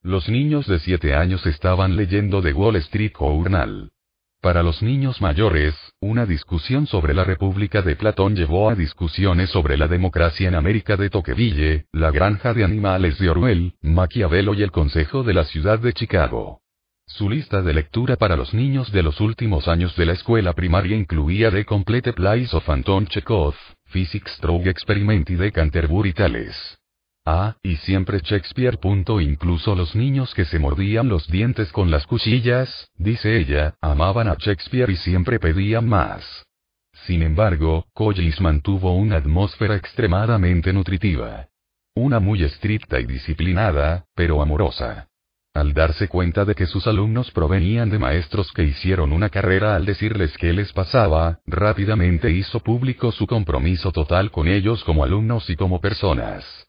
Los 0.02 0.30
niños 0.30 0.68
de 0.68 0.80
7 0.80 1.14
años 1.14 1.46
estaban 1.46 1.98
leyendo 1.98 2.42
The 2.42 2.54
Wall 2.54 2.78
Street 2.78 3.12
Journal. 3.20 3.92
Para 4.40 4.64
los 4.64 4.82
niños 4.82 5.20
mayores, 5.20 5.76
una 6.00 6.26
discusión 6.26 6.88
sobre 6.88 7.14
la 7.14 7.26
República 7.26 7.82
de 7.82 7.98
Platón 7.98 8.38
llevó 8.38 8.70
a 8.70 8.76
discusiones 8.76 9.50
sobre 9.50 9.76
la 9.76 9.90
democracia 9.90 10.48
en 10.48 10.56
América 10.56 10.96
de 10.96 11.10
Tocqueville, 11.10 11.88
la 11.92 12.12
granja 12.12 12.54
de 12.54 12.64
animales 12.64 13.20
de 13.20 13.30
Orwell, 13.30 13.74
Maquiavelo 13.82 14.54
y 14.54 14.64
el 14.64 14.72
Consejo 14.72 15.24
de 15.24 15.34
la 15.34 15.44
Ciudad 15.44 15.80
de 15.80 15.92
Chicago. 15.92 16.62
Su 17.08 17.30
lista 17.30 17.62
de 17.62 17.74
lectura 17.74 18.16
para 18.16 18.36
los 18.36 18.54
niños 18.54 18.92
de 18.92 19.04
los 19.04 19.22
últimos 19.22 19.68
años 19.68 19.96
de 19.96 20.06
la 20.06 20.14
escuela 20.14 20.54
primaria 20.54 20.98
incluía 20.98 21.52
The 21.52 21.64
Complete 21.64 22.14
Plays 22.14 22.54
of 22.54 22.68
Anton 22.68 23.06
Chekhov, 23.06 23.54
Physics 23.86 24.38
Through 24.40 24.68
Experiment 24.68 25.30
y 25.30 25.38
The 25.38 25.52
Canterbury 25.52 26.14
Tales. 26.14 26.80
Ah, 27.24 27.58
y 27.64 27.76
siempre 27.78 28.20
Shakespeare. 28.24 28.78
Incluso 29.22 29.76
los 29.76 29.96
niños 29.96 30.34
que 30.34 30.46
se 30.46 30.60
mordían 30.60 31.08
los 31.08 31.28
dientes 31.28 31.72
con 31.72 31.90
las 31.90 32.06
cuchillas, 32.06 32.90
dice 32.98 33.38
ella, 33.40 33.76
amaban 33.82 34.28
a 34.28 34.36
Shakespeare 34.36 34.92
y 34.92 34.96
siempre 34.96 35.40
pedían 35.40 35.88
más. 35.88 36.46
Sin 37.06 37.22
embargo, 37.22 37.88
Collins 37.94 38.42
mantuvo 38.42 38.96
una 38.96 39.18
atmósfera 39.18 39.76
extremadamente 39.76 40.74
nutritiva. 40.74 41.48
Una 41.96 42.20
muy 42.20 42.44
estricta 42.44 43.00
y 43.00 43.06
disciplinada, 43.06 44.06
pero 44.16 44.42
amorosa. 44.42 45.08
Al 45.56 45.74
darse 45.74 46.10
cuenta 46.10 46.44
de 46.44 46.54
que 46.54 46.66
sus 46.66 46.86
alumnos 46.86 47.32
provenían 47.32 47.90
de 47.90 47.98
maestros 47.98 48.52
que 48.52 48.64
hicieron 48.64 49.14
una 49.14 49.30
carrera 49.30 49.78
al 49.78 49.86
decirles 49.86 50.38
qué 50.38 50.52
les 50.52 50.74
pasaba, 50.74 51.40
rápidamente 51.48 52.30
hizo 52.30 52.60
público 52.60 53.14
su 53.14 53.26
compromiso 53.26 53.94
total 53.94 54.32
con 54.32 54.50
ellos 54.50 54.84
como 54.84 55.06
alumnos 55.06 55.50
y 55.50 55.56
como 55.56 55.80
personas. 55.80 56.68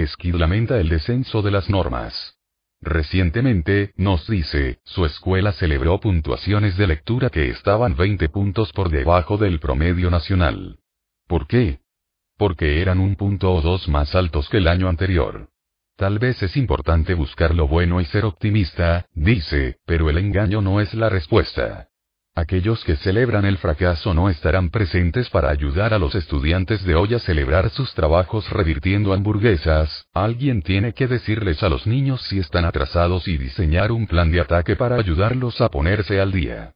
Skid 0.00 0.36
lamenta 0.36 0.78
el 0.78 0.88
descenso 0.88 1.42
de 1.42 1.50
las 1.50 1.68
normas. 1.68 2.38
Recientemente, 2.80 3.92
nos 3.96 4.28
dice, 4.28 4.78
su 4.84 5.04
escuela 5.04 5.50
celebró 5.50 5.98
puntuaciones 5.98 6.76
de 6.76 6.86
lectura 6.86 7.30
que 7.30 7.50
estaban 7.50 7.96
20 7.96 8.28
puntos 8.28 8.72
por 8.72 8.88
debajo 8.88 9.36
del 9.36 9.58
promedio 9.58 10.12
nacional. 10.12 10.78
¿Por 11.26 11.48
qué? 11.48 11.80
Porque 12.36 12.80
eran 12.80 13.00
un 13.00 13.16
punto 13.16 13.52
o 13.52 13.60
dos 13.62 13.88
más 13.88 14.14
altos 14.14 14.48
que 14.48 14.58
el 14.58 14.68
año 14.68 14.88
anterior. 14.88 15.48
Tal 15.98 16.20
vez 16.20 16.40
es 16.44 16.56
importante 16.56 17.14
buscar 17.14 17.52
lo 17.52 17.66
bueno 17.66 18.00
y 18.00 18.04
ser 18.04 18.24
optimista, 18.24 19.06
dice, 19.14 19.78
pero 19.84 20.08
el 20.08 20.18
engaño 20.18 20.62
no 20.62 20.80
es 20.80 20.94
la 20.94 21.08
respuesta. 21.08 21.88
Aquellos 22.36 22.84
que 22.84 22.94
celebran 22.94 23.44
el 23.44 23.58
fracaso 23.58 24.14
no 24.14 24.30
estarán 24.30 24.70
presentes 24.70 25.28
para 25.28 25.50
ayudar 25.50 25.92
a 25.92 25.98
los 25.98 26.14
estudiantes 26.14 26.84
de 26.84 26.94
hoy 26.94 27.14
a 27.14 27.18
celebrar 27.18 27.70
sus 27.70 27.94
trabajos 27.94 28.48
revirtiendo 28.50 29.12
hamburguesas, 29.12 30.06
alguien 30.14 30.62
tiene 30.62 30.92
que 30.94 31.08
decirles 31.08 31.64
a 31.64 31.68
los 31.68 31.84
niños 31.84 32.22
si 32.28 32.38
están 32.38 32.64
atrasados 32.64 33.26
y 33.26 33.36
diseñar 33.36 33.90
un 33.90 34.06
plan 34.06 34.30
de 34.30 34.40
ataque 34.40 34.76
para 34.76 34.94
ayudarlos 34.94 35.60
a 35.60 35.68
ponerse 35.68 36.20
al 36.20 36.30
día. 36.30 36.74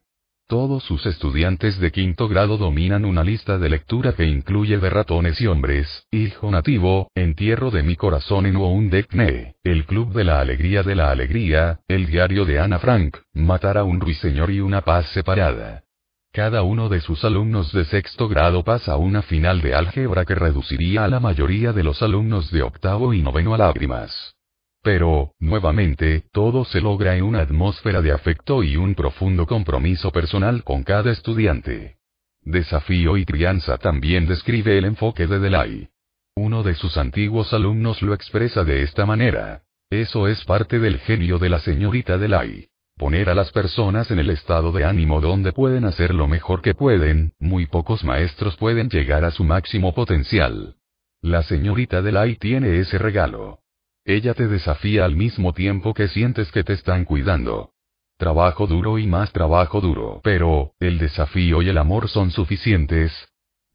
Todos 0.53 0.83
sus 0.83 1.03
estudiantes 1.07 1.79
de 1.79 1.91
quinto 1.91 2.27
grado 2.27 2.59
dominan 2.59 3.05
una 3.05 3.23
lista 3.23 3.57
de 3.57 3.69
lectura 3.69 4.13
que 4.13 4.25
incluye 4.25 4.77
de 4.77 4.87
ratones 4.87 5.41
y 5.41 5.47
hombres, 5.47 6.05
Hijo 6.11 6.51
Nativo, 6.51 7.09
Entierro 7.15 7.71
de 7.71 7.81
mi 7.81 7.95
corazón 7.95 8.45
en 8.45 8.57
un 8.57 8.91
Decne, 8.91 9.55
El 9.63 9.87
Club 9.87 10.13
de 10.13 10.25
la 10.25 10.41
Alegría 10.41 10.83
de 10.83 10.93
la 10.93 11.09
Alegría, 11.09 11.79
El 11.87 12.05
Diario 12.05 12.45
de 12.45 12.59
Ana 12.59 12.77
Frank, 12.77 13.17
Matar 13.33 13.79
a 13.79 13.83
un 13.83 13.99
ruiseñor 13.99 14.51
y 14.51 14.59
una 14.59 14.81
paz 14.81 15.07
separada. 15.07 15.85
Cada 16.31 16.61
uno 16.61 16.87
de 16.87 17.01
sus 17.01 17.25
alumnos 17.25 17.73
de 17.73 17.85
sexto 17.85 18.27
grado 18.27 18.63
pasa 18.63 18.95
una 18.97 19.23
final 19.23 19.59
de 19.59 19.73
álgebra 19.73 20.23
que 20.23 20.35
reduciría 20.35 21.03
a 21.03 21.07
la 21.07 21.19
mayoría 21.19 21.73
de 21.73 21.83
los 21.83 22.03
alumnos 22.03 22.51
de 22.51 22.61
octavo 22.61 23.15
y 23.15 23.23
noveno 23.23 23.55
a 23.55 23.57
lágrimas. 23.57 24.35
Pero, 24.83 25.31
nuevamente, 25.39 26.25
todo 26.33 26.65
se 26.65 26.81
logra 26.81 27.15
en 27.15 27.23
una 27.23 27.39
atmósfera 27.39 28.01
de 28.01 28.11
afecto 28.11 28.63
y 28.63 28.75
un 28.75 28.95
profundo 28.95 29.47
compromiso 29.47 30.11
personal 30.11 30.63
con 30.65 30.83
cada 30.83 31.09
estudiante. 31.09 31.95
Desafío 32.41 33.15
y 33.15 33.23
crianza 33.23 33.77
también 33.77 34.27
describe 34.27 34.77
el 34.77 34.83
enfoque 34.83 35.25
de 35.25 35.39
Delay. 35.39 35.87
Uno 36.35 36.63
de 36.63 36.75
sus 36.75 36.97
antiguos 36.97 37.53
alumnos 37.53 38.01
lo 38.01 38.13
expresa 38.13 38.65
de 38.65 38.83
esta 38.83 39.05
manera. 39.05 39.63
Eso 39.89 40.27
es 40.27 40.43
parte 40.43 40.79
del 40.79 40.99
genio 40.99 41.39
de 41.39 41.47
la 41.47 41.59
señorita 41.59 42.17
Delay. 42.17 42.67
Poner 42.97 43.29
a 43.29 43.35
las 43.35 43.51
personas 43.51 44.11
en 44.11 44.19
el 44.19 44.29
estado 44.29 44.73
de 44.73 44.83
ánimo 44.83 45.21
donde 45.21 45.53
pueden 45.53 45.85
hacer 45.85 46.13
lo 46.13 46.27
mejor 46.27 46.61
que 46.61 46.75
pueden, 46.75 47.31
muy 47.39 47.67
pocos 47.67 48.03
maestros 48.03 48.57
pueden 48.57 48.89
llegar 48.89 49.23
a 49.23 49.31
su 49.31 49.45
máximo 49.45 49.93
potencial. 49.93 50.75
La 51.21 51.41
señorita 51.41 52.01
Delay 52.01 52.35
tiene 52.35 52.79
ese 52.79 52.97
regalo. 52.97 53.62
Ella 54.05 54.33
te 54.33 54.47
desafía 54.47 55.05
al 55.05 55.15
mismo 55.15 55.53
tiempo 55.53 55.93
que 55.93 56.09
sientes 56.09 56.51
que 56.51 56.63
te 56.63 56.73
están 56.73 57.05
cuidando. 57.05 57.71
Trabajo 58.17 58.67
duro 58.67 58.99
y 58.99 59.07
más 59.07 59.31
trabajo 59.31 59.79
duro. 59.79 60.19
Pero, 60.23 60.73
¿el 60.79 60.97
desafío 60.97 61.61
y 61.61 61.69
el 61.69 61.77
amor 61.77 62.09
son 62.09 62.31
suficientes? 62.31 63.11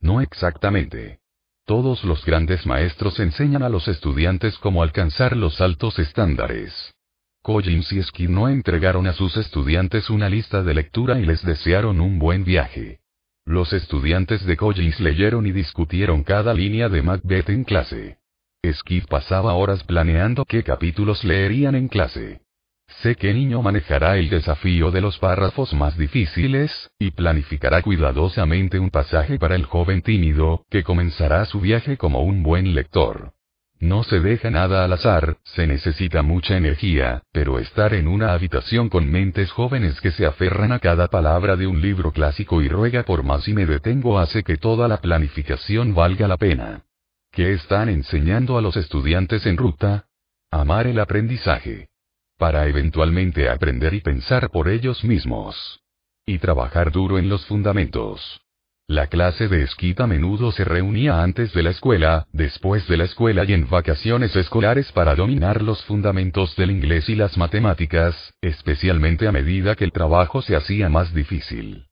No 0.00 0.20
exactamente. 0.20 1.20
Todos 1.64 2.04
los 2.04 2.24
grandes 2.24 2.66
maestros 2.66 3.18
enseñan 3.20 3.62
a 3.62 3.68
los 3.68 3.88
estudiantes 3.88 4.58
cómo 4.58 4.82
alcanzar 4.82 5.36
los 5.36 5.60
altos 5.60 5.98
estándares. 5.98 6.94
Collins 7.42 7.92
y 7.92 8.02
Skin 8.02 8.34
no 8.34 8.48
entregaron 8.48 9.06
a 9.06 9.14
sus 9.14 9.36
estudiantes 9.36 10.10
una 10.10 10.28
lista 10.28 10.62
de 10.62 10.74
lectura 10.74 11.18
y 11.18 11.24
les 11.24 11.44
desearon 11.44 12.00
un 12.00 12.18
buen 12.18 12.44
viaje. 12.44 13.00
Los 13.46 13.72
estudiantes 13.72 14.44
de 14.44 14.56
Collins 14.58 15.00
leyeron 15.00 15.46
y 15.46 15.52
discutieron 15.52 16.22
cada 16.22 16.52
línea 16.52 16.90
de 16.90 17.02
Macbeth 17.02 17.48
en 17.48 17.64
clase. 17.64 18.18
Skid 18.66 19.04
pasaba 19.08 19.54
horas 19.54 19.84
planeando 19.84 20.44
qué 20.44 20.64
capítulos 20.64 21.22
leerían 21.22 21.76
en 21.76 21.86
clase. 21.86 22.40
Sé 23.02 23.14
que 23.14 23.32
niño 23.32 23.62
manejará 23.62 24.16
el 24.16 24.30
desafío 24.30 24.90
de 24.90 25.00
los 25.00 25.18
párrafos 25.18 25.72
más 25.74 25.96
difíciles, 25.96 26.90
y 26.98 27.12
planificará 27.12 27.82
cuidadosamente 27.82 28.80
un 28.80 28.90
pasaje 28.90 29.38
para 29.38 29.54
el 29.54 29.64
joven 29.64 30.02
tímido, 30.02 30.64
que 30.70 30.82
comenzará 30.82 31.44
su 31.44 31.60
viaje 31.60 31.96
como 31.96 32.22
un 32.22 32.42
buen 32.42 32.74
lector. 32.74 33.32
No 33.78 34.02
se 34.02 34.18
deja 34.18 34.50
nada 34.50 34.84
al 34.84 34.92
azar, 34.92 35.36
se 35.44 35.68
necesita 35.68 36.22
mucha 36.22 36.56
energía, 36.56 37.22
pero 37.30 37.60
estar 37.60 37.94
en 37.94 38.08
una 38.08 38.32
habitación 38.32 38.88
con 38.88 39.08
mentes 39.08 39.52
jóvenes 39.52 40.00
que 40.00 40.10
se 40.10 40.26
aferran 40.26 40.72
a 40.72 40.80
cada 40.80 41.06
palabra 41.06 41.54
de 41.54 41.68
un 41.68 41.80
libro 41.80 42.10
clásico 42.10 42.60
y 42.60 42.68
ruega 42.68 43.04
por 43.04 43.22
más 43.22 43.46
y 43.46 43.52
me 43.52 43.66
detengo 43.66 44.18
hace 44.18 44.42
que 44.42 44.56
toda 44.56 44.88
la 44.88 45.00
planificación 45.00 45.94
valga 45.94 46.26
la 46.26 46.38
pena. 46.38 46.87
¿Qué 47.30 47.52
están 47.52 47.88
enseñando 47.88 48.58
a 48.58 48.62
los 48.62 48.76
estudiantes 48.76 49.46
en 49.46 49.56
ruta? 49.56 50.06
Amar 50.50 50.86
el 50.86 50.98
aprendizaje. 50.98 51.88
Para 52.36 52.66
eventualmente 52.66 53.48
aprender 53.48 53.94
y 53.94 54.00
pensar 54.00 54.50
por 54.50 54.68
ellos 54.68 55.04
mismos. 55.04 55.80
Y 56.24 56.38
trabajar 56.38 56.90
duro 56.90 57.18
en 57.18 57.28
los 57.28 57.46
fundamentos. 57.46 58.40
La 58.90 59.08
clase 59.08 59.48
de 59.48 59.64
esquí 59.64 59.94
a 59.98 60.06
menudo 60.06 60.50
se 60.50 60.64
reunía 60.64 61.22
antes 61.22 61.52
de 61.52 61.62
la 61.62 61.70
escuela, 61.70 62.26
después 62.32 62.88
de 62.88 62.96
la 62.96 63.04
escuela 63.04 63.44
y 63.44 63.52
en 63.52 63.68
vacaciones 63.68 64.34
escolares 64.34 64.90
para 64.92 65.14
dominar 65.14 65.60
los 65.60 65.84
fundamentos 65.84 66.56
del 66.56 66.70
inglés 66.70 67.10
y 67.10 67.14
las 67.14 67.36
matemáticas, 67.36 68.32
especialmente 68.40 69.28
a 69.28 69.32
medida 69.32 69.74
que 69.74 69.84
el 69.84 69.92
trabajo 69.92 70.40
se 70.40 70.56
hacía 70.56 70.88
más 70.88 71.12
difícil. 71.12 71.86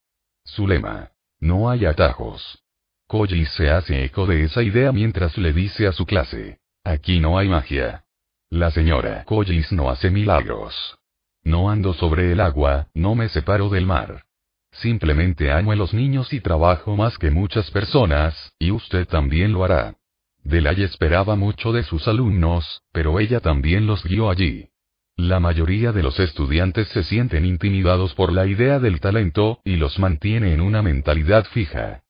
Su 0.45 0.67
lema. 0.67 1.11
No 1.39 1.69
hay 1.69 1.85
atajos. 1.85 2.66
Collins 3.09 3.51
se 3.51 3.71
hace 3.71 4.05
eco 4.05 4.27
de 4.27 4.43
esa 4.43 4.63
idea 4.63 4.91
mientras 4.91 5.39
le 5.39 5.53
dice 5.53 5.87
a 5.87 5.93
su 5.93 6.07
clase. 6.07 6.59
Aquí 6.83 7.21
no 7.21 7.39
hay 7.39 7.49
magia. 7.49 8.05
La 8.51 8.71
señora 8.71 9.25
Collins 9.25 9.71
no 9.73 9.91
hace 9.91 10.11
milagros. 10.11 10.99
No 11.45 11.71
ando 11.71 11.95
sobre 11.95 12.33
el 12.33 12.41
agua, 12.41 12.89
no 12.95 13.15
me 13.15 13.29
separo 13.29 13.69
del 13.69 13.87
mar. 13.87 14.25
Simplemente 14.73 15.53
amo 15.53 15.71
a 15.71 15.77
los 15.77 15.95
niños 15.95 16.33
y 16.33 16.41
trabajo 16.41 16.97
más 16.97 17.17
que 17.17 17.31
muchas 17.31 17.71
personas, 17.71 18.53
y 18.59 18.73
usted 18.73 19.07
también 19.07 19.53
lo 19.53 19.65
hará. 19.65 19.95
Delay 20.43 20.83
esperaba 20.83 21.37
mucho 21.37 21.73
de 21.73 21.85
sus 21.85 22.09
alumnos, 22.09 22.83
pero 22.93 23.21
ella 23.21 23.41
también 23.41 23.87
los 23.87 24.03
guió 24.03 24.31
allí. 24.31 24.69
La 25.17 25.41
mayoría 25.41 25.93
de 25.93 26.03
los 26.03 26.19
estudiantes 26.21 26.89
se 26.89 27.05
sienten 27.05 27.47
intimidados 27.47 28.15
por 28.15 28.33
la 28.33 28.47
idea 28.47 28.81
del 28.81 29.01
talento, 29.01 29.61
y 29.65 29.77
los 29.77 29.99
mantiene 29.99 30.53
en 30.53 30.61
una 30.61 30.83
mentalidad 30.83 31.45
fija. 31.47 32.03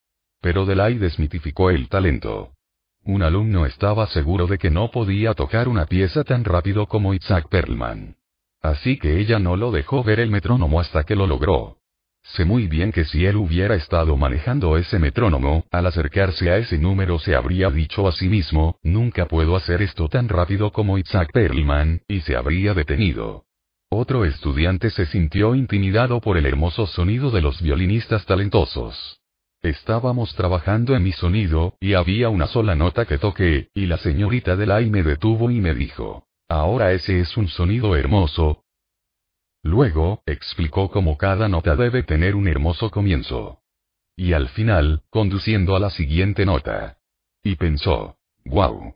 Pero 0.47 0.65
Delay 0.65 0.95
desmitificó 0.95 1.71
el 1.71 1.89
talento. 1.89 2.53
Un 3.03 3.25
alumno 3.25 3.67
estaba 3.67 4.07
seguro 4.07 4.47
de 4.47 4.59
que 4.59 4.71
no 4.71 4.93
podía 4.93 5.35
tocar 5.35 5.67
una 5.67 5.87
pieza 5.87 6.23
tan 6.23 6.45
rápido 6.45 6.87
como 6.87 7.15
Isaac 7.15 7.49
Perlman. 7.51 8.15
Así 8.63 8.97
que 8.97 9.19
ella 9.19 9.41
no 9.41 9.57
lo 9.57 9.73
dejó 9.73 10.05
ver 10.05 10.21
el 10.21 10.31
metrónomo 10.31 10.79
hasta 10.79 11.03
que 11.03 11.17
lo 11.17 11.27
logró. 11.27 11.79
Sé 12.23 12.45
muy 12.45 12.69
bien 12.69 12.93
que 12.93 13.05
si 13.07 13.27
él 13.27 13.35
hubiera 13.35 13.75
estado 13.75 14.17
manejando 14.17 14.77
ese 14.77 15.01
metrónomo, 15.01 15.65
al 15.73 15.85
acercarse 15.85 16.49
a 16.49 16.59
ese 16.59 16.79
número 16.79 17.19
se 17.19 17.35
habría 17.35 17.69
dicho 17.69 18.07
a 18.07 18.13
sí 18.13 18.29
mismo, 18.29 18.79
nunca 18.85 19.27
puedo 19.27 19.57
hacer 19.57 19.83
esto 19.83 20.09
tan 20.09 20.29
rápido 20.29 20.71
como 20.71 20.97
Isaac 20.97 21.31
Perlman, 21.33 22.03
y 22.07 22.21
se 22.21 22.37
habría 22.37 22.73
detenido. 22.73 23.47
Otro 23.89 24.25
estudiante 24.25 24.91
se 24.91 25.07
sintió 25.07 25.57
intimidado 25.57 26.21
por 26.21 26.37
el 26.37 26.47
hermoso 26.47 26.87
sonido 26.87 27.33
de 27.33 27.41
los 27.41 27.61
violinistas 27.61 28.25
talentosos. 28.27 29.19
Estábamos 29.63 30.35
trabajando 30.35 30.95
en 30.95 31.03
mi 31.03 31.13
sonido, 31.13 31.77
y 31.81 31.95
había 31.95 32.29
una 32.29 32.47
sola 32.47 32.75
nota 32.75 33.05
que 33.07 33.19
toqué, 33.19 33.69
y 33.75 33.87
la 33.87 33.99
señorita 33.99 34.57
Delay 34.57 34.91
me 34.91 35.03
detuvo 35.03 35.51
y 35.51 35.61
me 35.61 35.75
dijo, 35.75 36.27
ahora 36.49 36.93
ese 36.93 37.21
es 37.21 37.37
un 37.37 37.49
sonido 37.49 37.97
hermoso, 37.97 38.63
Luego, 39.67 40.23
explicó 40.27 40.91
cómo 40.93 41.19
cada 41.19 41.49
nota 41.49 41.75
debe 41.75 42.05
tener 42.05 42.37
un 42.37 42.47
hermoso 42.47 42.89
comienzo. 42.89 43.63
Y 44.15 44.33
al 44.33 44.49
final, 44.51 45.03
conduciendo 45.11 45.75
a 45.75 45.81
la 45.81 45.91
siguiente 45.91 46.47
nota. 46.47 46.99
Y 47.43 47.57
pensó, 47.57 48.17
wow. 48.45 48.95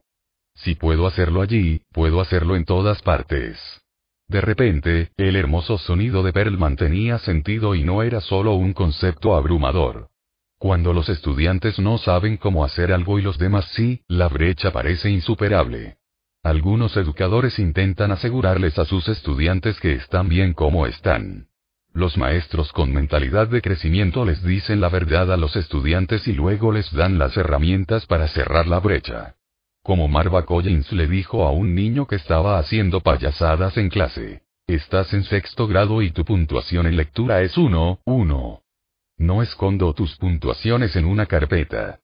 Si 0.54 0.76
puedo 0.76 1.08
hacerlo 1.08 1.42
allí, 1.42 1.82
puedo 1.90 2.20
hacerlo 2.20 2.54
en 2.54 2.66
todas 2.66 3.02
partes. 3.02 3.58
De 4.28 4.40
repente, 4.40 5.10
el 5.16 5.34
hermoso 5.34 5.76
sonido 5.76 6.22
de 6.22 6.32
Perlman 6.32 6.76
tenía 6.76 7.18
sentido 7.18 7.74
y 7.74 7.82
no 7.82 8.04
era 8.04 8.20
solo 8.20 8.54
un 8.54 8.72
concepto 8.72 9.34
abrumador. 9.34 10.09
Cuando 10.60 10.92
los 10.92 11.08
estudiantes 11.08 11.78
no 11.78 11.96
saben 11.96 12.36
cómo 12.36 12.66
hacer 12.66 12.92
algo 12.92 13.18
y 13.18 13.22
los 13.22 13.38
demás 13.38 13.64
sí, 13.74 14.02
la 14.08 14.28
brecha 14.28 14.70
parece 14.72 15.08
insuperable. 15.08 15.96
Algunos 16.42 16.98
educadores 16.98 17.58
intentan 17.58 18.12
asegurarles 18.12 18.78
a 18.78 18.84
sus 18.84 19.08
estudiantes 19.08 19.80
que 19.80 19.94
están 19.94 20.28
bien 20.28 20.52
como 20.52 20.86
están. 20.86 21.46
Los 21.94 22.18
maestros 22.18 22.74
con 22.74 22.92
mentalidad 22.92 23.48
de 23.48 23.62
crecimiento 23.62 24.26
les 24.26 24.42
dicen 24.42 24.82
la 24.82 24.90
verdad 24.90 25.32
a 25.32 25.38
los 25.38 25.56
estudiantes 25.56 26.28
y 26.28 26.34
luego 26.34 26.72
les 26.72 26.92
dan 26.92 27.18
las 27.18 27.38
herramientas 27.38 28.04
para 28.04 28.28
cerrar 28.28 28.66
la 28.66 28.80
brecha. 28.80 29.36
Como 29.82 30.08
Marva 30.08 30.44
Collins 30.44 30.92
le 30.92 31.06
dijo 31.06 31.46
a 31.46 31.52
un 31.52 31.74
niño 31.74 32.06
que 32.06 32.16
estaba 32.16 32.58
haciendo 32.58 33.00
payasadas 33.00 33.78
en 33.78 33.88
clase. 33.88 34.42
Estás 34.66 35.14
en 35.14 35.24
sexto 35.24 35.66
grado 35.66 36.02
y 36.02 36.10
tu 36.10 36.26
puntuación 36.26 36.86
en 36.86 36.98
lectura 36.98 37.40
es 37.40 37.56
1, 37.56 38.00
1. 38.04 38.62
No 39.20 39.42
escondo 39.42 39.92
tus 39.92 40.16
puntuaciones 40.16 40.96
en 40.96 41.04
una 41.04 41.26
carpeta. 41.26 42.00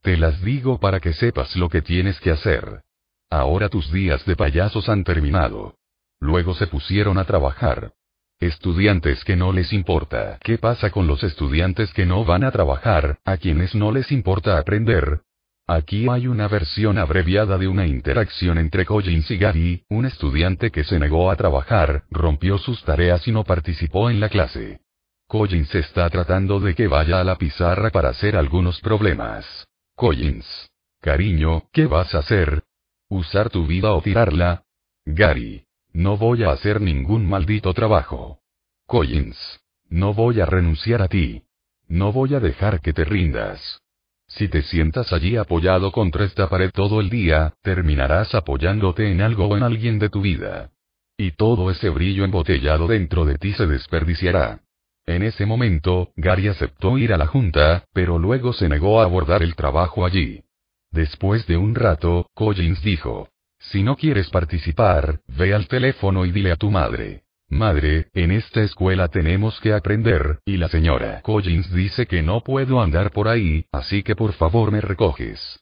Te 0.00 0.16
las 0.16 0.40
digo 0.42 0.78
para 0.78 1.00
que 1.00 1.12
sepas 1.12 1.56
lo 1.56 1.68
que 1.68 1.82
tienes 1.82 2.20
que 2.20 2.30
hacer. 2.30 2.82
Ahora 3.28 3.68
tus 3.68 3.90
días 3.90 4.24
de 4.26 4.36
payasos 4.36 4.88
han 4.88 5.02
terminado. 5.02 5.74
Luego 6.20 6.54
se 6.54 6.68
pusieron 6.68 7.18
a 7.18 7.24
trabajar. 7.24 7.94
Estudiantes 8.38 9.24
que 9.24 9.34
no 9.34 9.52
les 9.52 9.72
importa. 9.72 10.38
¿Qué 10.40 10.56
pasa 10.56 10.90
con 10.90 11.08
los 11.08 11.24
estudiantes 11.24 11.92
que 11.92 12.06
no 12.06 12.24
van 12.24 12.44
a 12.44 12.52
trabajar, 12.52 13.18
a 13.24 13.38
quienes 13.38 13.74
no 13.74 13.90
les 13.90 14.12
importa 14.12 14.56
aprender? 14.56 15.22
Aquí 15.66 16.06
hay 16.08 16.28
una 16.28 16.46
versión 16.46 16.96
abreviada 16.96 17.58
de 17.58 17.66
una 17.66 17.88
interacción 17.88 18.58
entre 18.58 18.86
Collins 18.86 19.28
y 19.32 19.36
Gary, 19.36 19.84
un 19.88 20.06
estudiante 20.06 20.70
que 20.70 20.84
se 20.84 21.00
negó 21.00 21.32
a 21.32 21.34
trabajar, 21.34 22.04
rompió 22.08 22.56
sus 22.56 22.84
tareas 22.84 23.26
y 23.26 23.32
no 23.32 23.42
participó 23.42 24.10
en 24.10 24.20
la 24.20 24.28
clase. 24.28 24.78
Collins 25.26 25.74
está 25.74 26.08
tratando 26.10 26.60
de 26.60 26.74
que 26.74 26.88
vaya 26.88 27.20
a 27.20 27.24
la 27.24 27.36
pizarra 27.36 27.90
para 27.90 28.10
hacer 28.10 28.36
algunos 28.36 28.80
problemas. 28.80 29.66
Collins. 29.94 30.70
Cariño, 31.00 31.64
¿qué 31.72 31.86
vas 31.86 32.14
a 32.14 32.18
hacer? 32.18 32.62
¿Usar 33.08 33.50
tu 33.50 33.66
vida 33.66 33.92
o 33.92 34.02
tirarla? 34.02 34.62
Gary. 35.04 35.64
No 35.92 36.16
voy 36.16 36.44
a 36.44 36.52
hacer 36.52 36.80
ningún 36.80 37.28
maldito 37.28 37.74
trabajo. 37.74 38.40
Collins. 38.86 39.60
No 39.88 40.14
voy 40.14 40.40
a 40.40 40.46
renunciar 40.46 41.02
a 41.02 41.08
ti. 41.08 41.44
No 41.88 42.12
voy 42.12 42.34
a 42.34 42.40
dejar 42.40 42.80
que 42.80 42.92
te 42.92 43.04
rindas. 43.04 43.82
Si 44.26 44.48
te 44.48 44.62
sientas 44.62 45.12
allí 45.12 45.36
apoyado 45.36 45.92
contra 45.92 46.24
esta 46.24 46.48
pared 46.48 46.70
todo 46.72 47.00
el 47.00 47.10
día, 47.10 47.52
terminarás 47.60 48.34
apoyándote 48.34 49.10
en 49.10 49.20
algo 49.20 49.46
o 49.46 49.56
en 49.58 49.62
alguien 49.62 49.98
de 49.98 50.08
tu 50.08 50.22
vida. 50.22 50.70
Y 51.18 51.32
todo 51.32 51.70
ese 51.70 51.90
brillo 51.90 52.24
embotellado 52.24 52.86
dentro 52.86 53.26
de 53.26 53.36
ti 53.36 53.52
se 53.52 53.66
desperdiciará. 53.66 54.60
En 55.06 55.22
ese 55.22 55.46
momento, 55.46 56.12
Gary 56.16 56.48
aceptó 56.48 56.96
ir 56.96 57.12
a 57.12 57.16
la 57.16 57.26
junta, 57.26 57.84
pero 57.92 58.18
luego 58.18 58.52
se 58.52 58.68
negó 58.68 59.00
a 59.00 59.04
abordar 59.04 59.42
el 59.42 59.56
trabajo 59.56 60.04
allí. 60.04 60.44
Después 60.90 61.46
de 61.46 61.56
un 61.56 61.74
rato, 61.74 62.28
Collins 62.34 62.82
dijo. 62.82 63.28
Si 63.58 63.82
no 63.82 63.96
quieres 63.96 64.28
participar, 64.30 65.20
ve 65.26 65.54
al 65.54 65.68
teléfono 65.68 66.24
y 66.26 66.32
dile 66.32 66.52
a 66.52 66.56
tu 66.56 66.70
madre. 66.70 67.22
Madre, 67.48 68.08
en 68.14 68.30
esta 68.30 68.62
escuela 68.62 69.08
tenemos 69.08 69.60
que 69.60 69.72
aprender, 69.72 70.40
y 70.44 70.56
la 70.56 70.68
señora 70.68 71.20
Collins 71.22 71.72
dice 71.72 72.06
que 72.06 72.22
no 72.22 72.42
puedo 72.42 72.80
andar 72.80 73.10
por 73.10 73.28
ahí, 73.28 73.66
así 73.72 74.02
que 74.02 74.16
por 74.16 74.32
favor 74.32 74.72
me 74.72 74.80
recoges. 74.80 75.60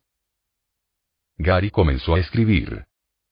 Gary 1.36 1.70
comenzó 1.70 2.14
a 2.14 2.20
escribir. 2.20 2.84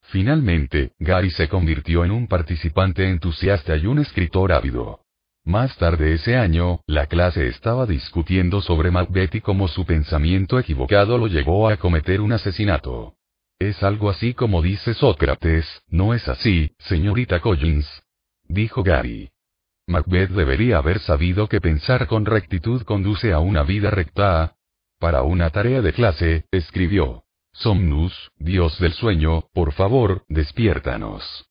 Finalmente, 0.03 0.93
Gary 0.99 1.31
se 1.31 1.49
convirtió 1.49 2.05
en 2.05 2.11
un 2.11 2.27
participante 2.27 3.09
entusiasta 3.09 3.77
y 3.77 3.87
un 3.87 3.99
escritor 3.99 4.53
ávido. 4.53 5.05
Más 5.49 5.79
tarde 5.79 6.13
ese 6.13 6.37
año, 6.37 6.83
la 6.87 7.07
clase 7.07 7.47
estaba 7.47 7.87
discutiendo 7.87 8.61
sobre 8.61 8.91
Macbeth 8.91 9.37
y 9.37 9.41
cómo 9.41 9.67
su 9.67 9.87
pensamiento 9.87 10.59
equivocado 10.59 11.17
lo 11.17 11.27
llevó 11.27 11.71
a 11.71 11.79
cometer 11.79 12.21
un 12.21 12.33
asesinato. 12.33 13.15
Es 13.59 13.83
algo 13.83 14.11
así 14.11 14.35
como 14.35 14.61
dice 14.61 14.93
Sócrates, 14.93 15.65
¿no 15.89 16.13
es 16.13 16.29
así, 16.29 16.73
señorita 16.81 17.41
Collins? 17.41 17.89
Dijo 18.47 18.83
Gary. 18.83 19.31
Macbeth 19.87 20.33
debería 20.33 20.77
haber 20.77 20.99
sabido 20.99 21.49
que 21.49 21.63
pensar 21.63 22.09
con 22.09 22.27
rectitud 22.27 22.83
conduce 22.83 23.33
a 23.33 23.39
una 23.39 23.63
vida 23.63 23.89
recta. 23.89 24.55
Para 24.99 25.23
una 25.23 25.49
tarea 25.49 25.81
de 25.81 25.95
clase, 25.95 26.45
escribió. 26.51 27.25
Somnus, 27.53 28.33
Dios 28.37 28.79
del 28.81 28.93
sueño, 28.93 29.45
por 29.55 29.73
favor, 29.73 30.25
despiértanos. 30.29 31.48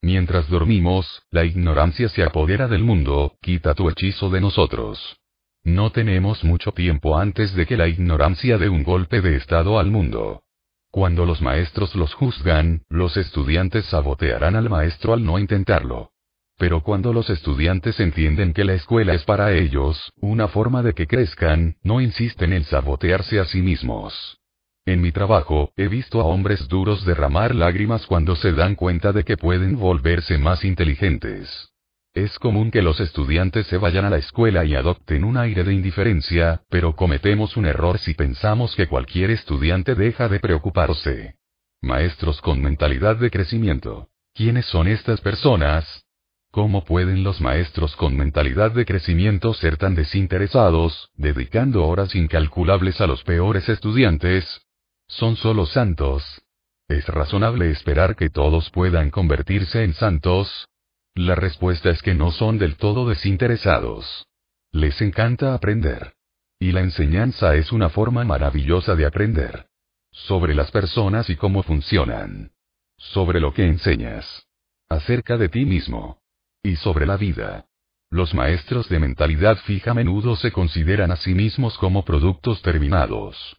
Mientras 0.00 0.48
dormimos, 0.48 1.22
la 1.30 1.44
ignorancia 1.44 2.08
se 2.08 2.22
apodera 2.22 2.68
del 2.68 2.84
mundo, 2.84 3.36
quita 3.42 3.74
tu 3.74 3.88
hechizo 3.88 4.30
de 4.30 4.40
nosotros. 4.40 5.18
No 5.64 5.90
tenemos 5.90 6.44
mucho 6.44 6.72
tiempo 6.72 7.18
antes 7.18 7.54
de 7.54 7.66
que 7.66 7.76
la 7.76 7.88
ignorancia 7.88 8.58
dé 8.58 8.68
un 8.68 8.84
golpe 8.84 9.20
de 9.20 9.36
estado 9.36 9.78
al 9.78 9.90
mundo. 9.90 10.42
Cuando 10.90 11.26
los 11.26 11.42
maestros 11.42 11.94
los 11.94 12.14
juzgan, 12.14 12.82
los 12.88 13.16
estudiantes 13.16 13.84
sabotearán 13.86 14.56
al 14.56 14.70
maestro 14.70 15.12
al 15.12 15.24
no 15.24 15.38
intentarlo. 15.38 16.12
Pero 16.56 16.82
cuando 16.82 17.12
los 17.12 17.28
estudiantes 17.28 18.00
entienden 18.00 18.52
que 18.52 18.64
la 18.64 18.74
escuela 18.74 19.14
es 19.14 19.24
para 19.24 19.52
ellos, 19.52 20.12
una 20.20 20.48
forma 20.48 20.82
de 20.82 20.94
que 20.94 21.06
crezcan, 21.06 21.76
no 21.82 22.00
insisten 22.00 22.52
en 22.52 22.64
sabotearse 22.64 23.38
a 23.38 23.44
sí 23.44 23.62
mismos. 23.62 24.40
En 24.88 25.02
mi 25.02 25.12
trabajo, 25.12 25.70
he 25.76 25.86
visto 25.86 26.18
a 26.18 26.24
hombres 26.24 26.66
duros 26.66 27.04
derramar 27.04 27.54
lágrimas 27.54 28.06
cuando 28.06 28.34
se 28.36 28.52
dan 28.52 28.74
cuenta 28.74 29.12
de 29.12 29.22
que 29.22 29.36
pueden 29.36 29.78
volverse 29.78 30.38
más 30.38 30.64
inteligentes. 30.64 31.74
Es 32.14 32.38
común 32.38 32.70
que 32.70 32.80
los 32.80 32.98
estudiantes 32.98 33.66
se 33.66 33.76
vayan 33.76 34.06
a 34.06 34.08
la 34.08 34.16
escuela 34.16 34.64
y 34.64 34.74
adopten 34.74 35.24
un 35.24 35.36
aire 35.36 35.62
de 35.62 35.74
indiferencia, 35.74 36.62
pero 36.70 36.96
cometemos 36.96 37.58
un 37.58 37.66
error 37.66 37.98
si 37.98 38.14
pensamos 38.14 38.74
que 38.74 38.86
cualquier 38.86 39.30
estudiante 39.30 39.94
deja 39.94 40.26
de 40.26 40.40
preocuparse. 40.40 41.34
Maestros 41.82 42.40
con 42.40 42.62
mentalidad 42.62 43.16
de 43.16 43.30
crecimiento. 43.30 44.08
¿Quiénes 44.32 44.64
son 44.64 44.88
estas 44.88 45.20
personas? 45.20 46.06
¿Cómo 46.50 46.86
pueden 46.86 47.24
los 47.24 47.42
maestros 47.42 47.94
con 47.94 48.16
mentalidad 48.16 48.72
de 48.72 48.86
crecimiento 48.86 49.52
ser 49.52 49.76
tan 49.76 49.94
desinteresados, 49.94 51.10
dedicando 51.14 51.86
horas 51.86 52.14
incalculables 52.14 53.02
a 53.02 53.06
los 53.06 53.22
peores 53.22 53.68
estudiantes? 53.68 54.64
Son 55.08 55.36
solo 55.36 55.64
santos. 55.64 56.42
¿Es 56.86 57.06
razonable 57.08 57.70
esperar 57.70 58.14
que 58.14 58.28
todos 58.28 58.70
puedan 58.70 59.10
convertirse 59.10 59.82
en 59.82 59.94
santos? 59.94 60.68
La 61.14 61.34
respuesta 61.34 61.90
es 61.90 62.02
que 62.02 62.14
no 62.14 62.30
son 62.30 62.58
del 62.58 62.76
todo 62.76 63.08
desinteresados. 63.08 64.26
Les 64.70 65.00
encanta 65.00 65.54
aprender. 65.54 66.14
Y 66.60 66.72
la 66.72 66.80
enseñanza 66.80 67.56
es 67.56 67.72
una 67.72 67.88
forma 67.88 68.24
maravillosa 68.24 68.94
de 68.96 69.06
aprender. 69.06 69.66
Sobre 70.12 70.54
las 70.54 70.70
personas 70.70 71.30
y 71.30 71.36
cómo 71.36 71.62
funcionan. 71.62 72.52
Sobre 72.98 73.40
lo 73.40 73.54
que 73.54 73.66
enseñas. 73.66 74.46
Acerca 74.88 75.38
de 75.38 75.48
ti 75.48 75.64
mismo. 75.64 76.20
Y 76.62 76.76
sobre 76.76 77.06
la 77.06 77.16
vida. 77.16 77.66
Los 78.10 78.34
maestros 78.34 78.88
de 78.88 78.98
mentalidad 78.98 79.56
fija 79.58 79.92
a 79.92 79.94
menudo 79.94 80.36
se 80.36 80.52
consideran 80.52 81.10
a 81.10 81.16
sí 81.16 81.34
mismos 81.34 81.78
como 81.78 82.04
productos 82.04 82.62
terminados. 82.62 83.58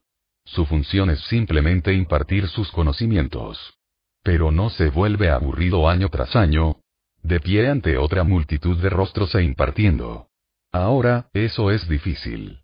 Su 0.51 0.65
función 0.65 1.12
es 1.12 1.19
simplemente 1.26 1.94
impartir 1.94 2.48
sus 2.48 2.72
conocimientos. 2.72 3.78
Pero 4.24 4.51
no 4.51 4.72
se 4.72 4.90
vuelve 4.90 5.30
aburrido 5.30 5.88
año 5.88 6.10
tras 6.10 6.35
año, 6.35 6.78
de 7.22 7.40
pie 7.40 7.69
ante 7.69 7.98
otra 7.98 8.24
multitud 8.24 8.78
de 8.78 8.90
rostros 8.90 9.35
e 9.35 9.44
impartiendo. 9.44 10.28
Ahora, 10.72 11.30
eso 11.33 11.69
es 11.69 11.88
difícil. 11.88 12.62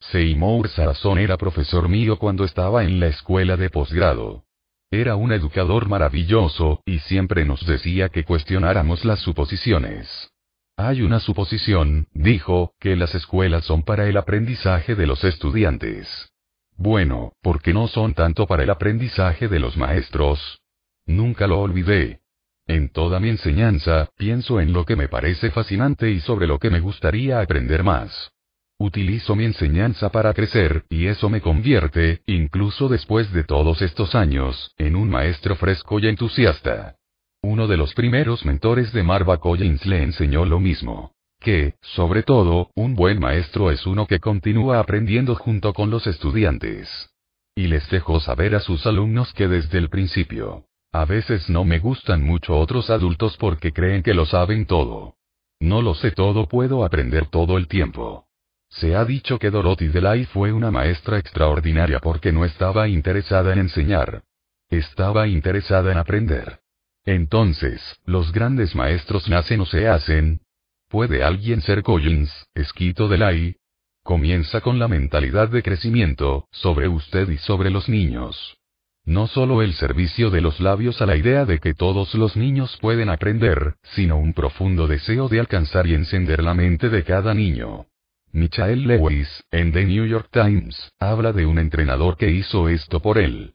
Seymour 0.00 0.68
Sarazón 0.68 1.18
era 1.18 1.36
profesor 1.36 1.88
mío 1.88 2.18
cuando 2.18 2.44
estaba 2.44 2.82
en 2.82 2.98
la 2.98 3.06
escuela 3.06 3.56
de 3.56 3.70
posgrado. 3.70 4.44
Era 4.90 5.14
un 5.14 5.32
educador 5.32 5.88
maravilloso, 5.88 6.82
y 6.84 6.98
siempre 7.00 7.44
nos 7.44 7.64
decía 7.66 8.08
que 8.08 8.24
cuestionáramos 8.24 9.04
las 9.04 9.20
suposiciones. 9.20 10.30
Hay 10.76 11.02
una 11.02 11.20
suposición, 11.20 12.08
dijo, 12.12 12.72
que 12.80 12.96
las 12.96 13.14
escuelas 13.14 13.64
son 13.64 13.82
para 13.82 14.08
el 14.08 14.16
aprendizaje 14.16 14.96
de 14.96 15.06
los 15.06 15.22
estudiantes. 15.22 16.32
Bueno, 16.78 17.32
porque 17.42 17.74
no 17.74 17.88
son 17.88 18.14
tanto 18.14 18.46
para 18.46 18.62
el 18.62 18.70
aprendizaje 18.70 19.48
de 19.48 19.58
los 19.58 19.76
maestros. 19.76 20.60
Nunca 21.06 21.48
lo 21.48 21.60
olvidé. 21.60 22.20
En 22.68 22.90
toda 22.90 23.18
mi 23.18 23.30
enseñanza, 23.30 24.10
pienso 24.16 24.60
en 24.60 24.72
lo 24.72 24.84
que 24.84 24.94
me 24.94 25.08
parece 25.08 25.50
fascinante 25.50 26.08
y 26.08 26.20
sobre 26.20 26.46
lo 26.46 26.60
que 26.60 26.70
me 26.70 26.78
gustaría 26.78 27.40
aprender 27.40 27.82
más. 27.82 28.30
Utilizo 28.78 29.34
mi 29.34 29.44
enseñanza 29.44 30.10
para 30.10 30.32
crecer, 30.32 30.84
y 30.88 31.06
eso 31.06 31.28
me 31.28 31.40
convierte, 31.40 32.22
incluso 32.26 32.88
después 32.88 33.32
de 33.32 33.42
todos 33.42 33.82
estos 33.82 34.14
años, 34.14 34.72
en 34.78 34.94
un 34.94 35.10
maestro 35.10 35.56
fresco 35.56 35.98
y 35.98 36.06
entusiasta. 36.06 36.94
Uno 37.42 37.66
de 37.66 37.76
los 37.76 37.92
primeros 37.92 38.44
mentores 38.44 38.92
de 38.92 39.02
Marva 39.02 39.38
Collins 39.38 39.84
le 39.84 40.04
enseñó 40.04 40.44
lo 40.44 40.60
mismo 40.60 41.12
que, 41.40 41.74
sobre 41.80 42.22
todo, 42.22 42.70
un 42.74 42.94
buen 42.94 43.20
maestro 43.20 43.70
es 43.70 43.86
uno 43.86 44.06
que 44.06 44.20
continúa 44.20 44.80
aprendiendo 44.80 45.34
junto 45.34 45.72
con 45.72 45.90
los 45.90 46.06
estudiantes. 46.06 47.10
Y 47.54 47.66
les 47.66 47.88
dejo 47.90 48.20
saber 48.20 48.54
a 48.54 48.60
sus 48.60 48.86
alumnos 48.86 49.32
que 49.32 49.48
desde 49.48 49.78
el 49.78 49.88
principio, 49.88 50.66
a 50.92 51.04
veces 51.04 51.50
no 51.50 51.64
me 51.64 51.78
gustan 51.78 52.22
mucho 52.22 52.58
otros 52.58 52.88
adultos 52.90 53.36
porque 53.36 53.72
creen 53.72 54.02
que 54.02 54.14
lo 54.14 54.26
saben 54.26 54.66
todo. 54.66 55.16
No 55.60 55.82
lo 55.82 55.94
sé 55.94 56.12
todo, 56.12 56.48
puedo 56.48 56.84
aprender 56.84 57.26
todo 57.26 57.58
el 57.58 57.68
tiempo. 57.68 58.26
Se 58.70 58.94
ha 58.94 59.04
dicho 59.04 59.38
que 59.38 59.50
Dorothy 59.50 59.88
Delay 59.88 60.24
fue 60.26 60.52
una 60.52 60.70
maestra 60.70 61.18
extraordinaria 61.18 62.00
porque 62.00 62.32
no 62.32 62.44
estaba 62.44 62.88
interesada 62.88 63.52
en 63.52 63.60
enseñar. 63.60 64.22
Estaba 64.68 65.26
interesada 65.26 65.90
en 65.90 65.98
aprender. 65.98 66.60
Entonces, 67.04 67.80
los 68.04 68.32
grandes 68.32 68.74
maestros 68.74 69.28
nacen 69.28 69.60
o 69.62 69.66
se 69.66 69.88
hacen, 69.88 70.42
¿Puede 70.88 71.22
alguien 71.22 71.60
ser 71.60 71.82
Collins, 71.82 72.32
esquito 72.54 73.08
de 73.08 73.18
Lai? 73.18 73.56
Comienza 74.02 74.62
con 74.62 74.78
la 74.78 74.88
mentalidad 74.88 75.50
de 75.50 75.62
crecimiento, 75.62 76.48
sobre 76.50 76.88
usted 76.88 77.28
y 77.28 77.36
sobre 77.36 77.68
los 77.68 77.90
niños. 77.90 78.56
No 79.04 79.26
solo 79.26 79.60
el 79.60 79.74
servicio 79.74 80.30
de 80.30 80.40
los 80.40 80.60
labios 80.60 81.02
a 81.02 81.06
la 81.06 81.16
idea 81.16 81.44
de 81.44 81.58
que 81.58 81.74
todos 81.74 82.14
los 82.14 82.38
niños 82.38 82.78
pueden 82.80 83.10
aprender, 83.10 83.74
sino 83.82 84.16
un 84.16 84.32
profundo 84.32 84.86
deseo 84.86 85.28
de 85.28 85.40
alcanzar 85.40 85.86
y 85.86 85.92
encender 85.92 86.42
la 86.42 86.54
mente 86.54 86.88
de 86.88 87.04
cada 87.04 87.34
niño. 87.34 87.84
Michael 88.32 88.84
Lewis, 88.86 89.44
en 89.50 89.72
The 89.72 89.84
New 89.84 90.06
York 90.06 90.30
Times, 90.32 90.92
habla 90.98 91.34
de 91.34 91.44
un 91.44 91.58
entrenador 91.58 92.16
que 92.16 92.30
hizo 92.30 92.70
esto 92.70 93.00
por 93.00 93.18
él. 93.18 93.54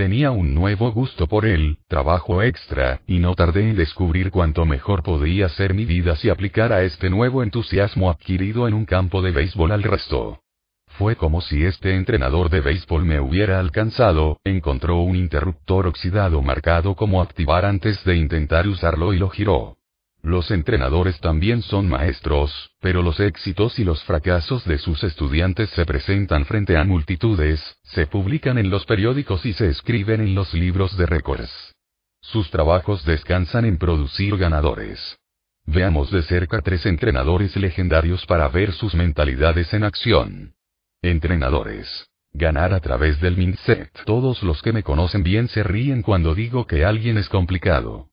Tenía 0.00 0.30
un 0.30 0.54
nuevo 0.54 0.92
gusto 0.92 1.26
por 1.26 1.44
él, 1.44 1.76
trabajo 1.86 2.42
extra, 2.42 3.02
y 3.06 3.18
no 3.18 3.34
tardé 3.34 3.68
en 3.68 3.76
descubrir 3.76 4.30
cuánto 4.30 4.64
mejor 4.64 5.02
podía 5.02 5.50
ser 5.50 5.74
mi 5.74 5.84
vida 5.84 6.16
si 6.16 6.30
aplicara 6.30 6.84
este 6.84 7.10
nuevo 7.10 7.42
entusiasmo 7.42 8.08
adquirido 8.08 8.66
en 8.66 8.72
un 8.72 8.86
campo 8.86 9.20
de 9.20 9.30
béisbol 9.30 9.72
al 9.72 9.82
resto. 9.82 10.40
Fue 10.86 11.16
como 11.16 11.42
si 11.42 11.66
este 11.66 11.96
entrenador 11.96 12.48
de 12.48 12.62
béisbol 12.62 13.04
me 13.04 13.20
hubiera 13.20 13.60
alcanzado, 13.60 14.38
encontró 14.42 15.00
un 15.00 15.16
interruptor 15.16 15.86
oxidado 15.86 16.40
marcado 16.40 16.94
como 16.94 17.20
activar 17.20 17.66
antes 17.66 18.02
de 18.02 18.16
intentar 18.16 18.66
usarlo 18.68 19.12
y 19.12 19.18
lo 19.18 19.28
giró. 19.28 19.76
Los 20.22 20.50
entrenadores 20.50 21.18
también 21.20 21.62
son 21.62 21.88
maestros, 21.88 22.72
pero 22.80 23.02
los 23.02 23.20
éxitos 23.20 23.78
y 23.78 23.84
los 23.84 24.04
fracasos 24.04 24.64
de 24.66 24.76
sus 24.76 25.02
estudiantes 25.02 25.70
se 25.70 25.86
presentan 25.86 26.44
frente 26.44 26.76
a 26.76 26.84
multitudes, 26.84 27.78
se 27.84 28.06
publican 28.06 28.58
en 28.58 28.68
los 28.68 28.84
periódicos 28.84 29.46
y 29.46 29.54
se 29.54 29.68
escriben 29.68 30.20
en 30.20 30.34
los 30.34 30.52
libros 30.52 30.96
de 30.98 31.06
récords. 31.06 31.74
Sus 32.20 32.50
trabajos 32.50 33.04
descansan 33.06 33.64
en 33.64 33.78
producir 33.78 34.36
ganadores. 34.36 35.18
Veamos 35.64 36.10
de 36.10 36.22
cerca 36.22 36.60
tres 36.60 36.84
entrenadores 36.84 37.56
legendarios 37.56 38.26
para 38.26 38.46
ver 38.48 38.72
sus 38.72 38.94
mentalidades 38.94 39.72
en 39.72 39.84
acción. 39.84 40.54
Entrenadores. 41.00 42.08
Ganar 42.32 42.74
a 42.74 42.80
través 42.80 43.20
del 43.20 43.38
mindset. 43.38 43.90
Todos 44.04 44.42
los 44.42 44.60
que 44.60 44.72
me 44.72 44.82
conocen 44.82 45.22
bien 45.22 45.48
se 45.48 45.62
ríen 45.62 46.02
cuando 46.02 46.34
digo 46.34 46.66
que 46.66 46.84
alguien 46.84 47.16
es 47.16 47.28
complicado. 47.28 48.08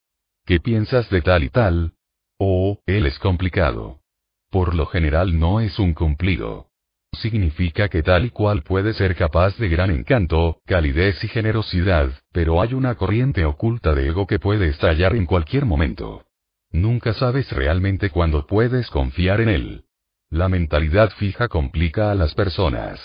¿Qué 0.46 0.62
piensas 0.62 1.10
de 1.10 1.22
tal 1.22 1.44
y 1.44 1.50
tal? 1.50 1.97
Oh, 2.40 2.80
él 2.86 3.06
es 3.06 3.18
complicado. 3.20 4.02
Por 4.50 4.76
lo 4.76 4.86
general 4.86 5.40
no 5.40 5.60
es 5.60 5.80
un 5.80 5.94
cumplido. 5.94 6.68
Significa 7.14 7.90
que 7.90 8.04
tal 8.04 8.26
y 8.26 8.30
cual 8.30 8.64
puede 8.64 8.94
ser 8.94 9.16
capaz 9.16 9.58
de 9.58 9.70
gran 9.70 9.90
encanto, 9.90 10.62
calidez 10.66 11.24
y 11.24 11.28
generosidad, 11.28 12.12
pero 12.32 12.62
hay 12.62 12.74
una 12.74 12.96
corriente 12.96 13.44
oculta 13.46 13.96
de 13.96 14.08
ego 14.08 14.28
que 14.28 14.40
puede 14.40 14.68
estallar 14.68 15.16
en 15.16 15.26
cualquier 15.26 15.66
momento. 15.66 16.26
Nunca 16.72 17.14
sabes 17.14 17.52
realmente 17.52 18.10
cuándo 18.10 18.46
puedes 18.46 18.90
confiar 18.90 19.42
en 19.42 19.50
él. 19.50 19.86
La 20.30 20.50
mentalidad 20.50 21.12
fija 21.12 21.48
complica 21.48 22.12
a 22.12 22.16
las 22.16 22.36
personas. 22.36 23.00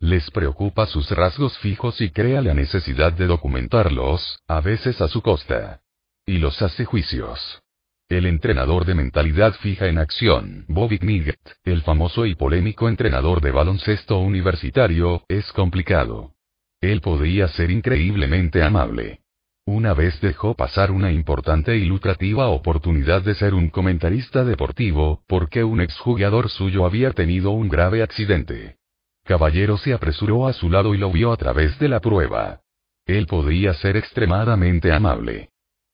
Les 0.00 0.30
preocupa 0.30 0.86
sus 0.86 1.10
rasgos 1.10 1.56
fijos 1.58 2.00
y 2.00 2.10
crea 2.10 2.42
la 2.42 2.54
necesidad 2.54 3.12
de 3.12 3.26
documentarlos, 3.26 4.40
a 4.46 4.60
veces 4.60 5.00
a 5.00 5.08
su 5.08 5.22
costa. 5.22 5.80
Y 6.26 6.38
los 6.38 6.60
hace 6.60 6.84
juicios. 6.84 7.62
El 8.08 8.24
entrenador 8.24 8.86
de 8.86 8.94
mentalidad 8.94 9.52
fija 9.56 9.86
en 9.86 9.98
acción, 9.98 10.64
Bobby 10.66 10.98
Knight, 10.98 11.36
el 11.64 11.82
famoso 11.82 12.24
y 12.24 12.34
polémico 12.34 12.88
entrenador 12.88 13.42
de 13.42 13.50
baloncesto 13.50 14.18
universitario, 14.18 15.24
es 15.28 15.52
complicado. 15.52 16.32
Él 16.80 17.02
podría 17.02 17.48
ser 17.48 17.70
increíblemente 17.70 18.62
amable. 18.62 19.20
Una 19.66 19.92
vez 19.92 20.18
dejó 20.22 20.54
pasar 20.54 20.90
una 20.90 21.12
importante 21.12 21.76
y 21.76 21.84
lucrativa 21.84 22.48
oportunidad 22.48 23.20
de 23.20 23.34
ser 23.34 23.52
un 23.52 23.68
comentarista 23.68 24.42
deportivo, 24.42 25.22
porque 25.26 25.62
un 25.62 25.82
exjugador 25.82 26.48
suyo 26.48 26.86
había 26.86 27.10
tenido 27.10 27.50
un 27.50 27.68
grave 27.68 28.02
accidente. 28.02 28.78
Caballero 29.24 29.76
se 29.76 29.92
apresuró 29.92 30.48
a 30.48 30.54
su 30.54 30.70
lado 30.70 30.94
y 30.94 30.98
lo 30.98 31.12
vio 31.12 31.30
a 31.30 31.36
través 31.36 31.78
de 31.78 31.90
la 31.90 32.00
prueba. 32.00 32.62
Él 33.04 33.26
podía 33.26 33.74
ser 33.74 33.98
extremadamente 33.98 34.92
amable. 34.92 35.50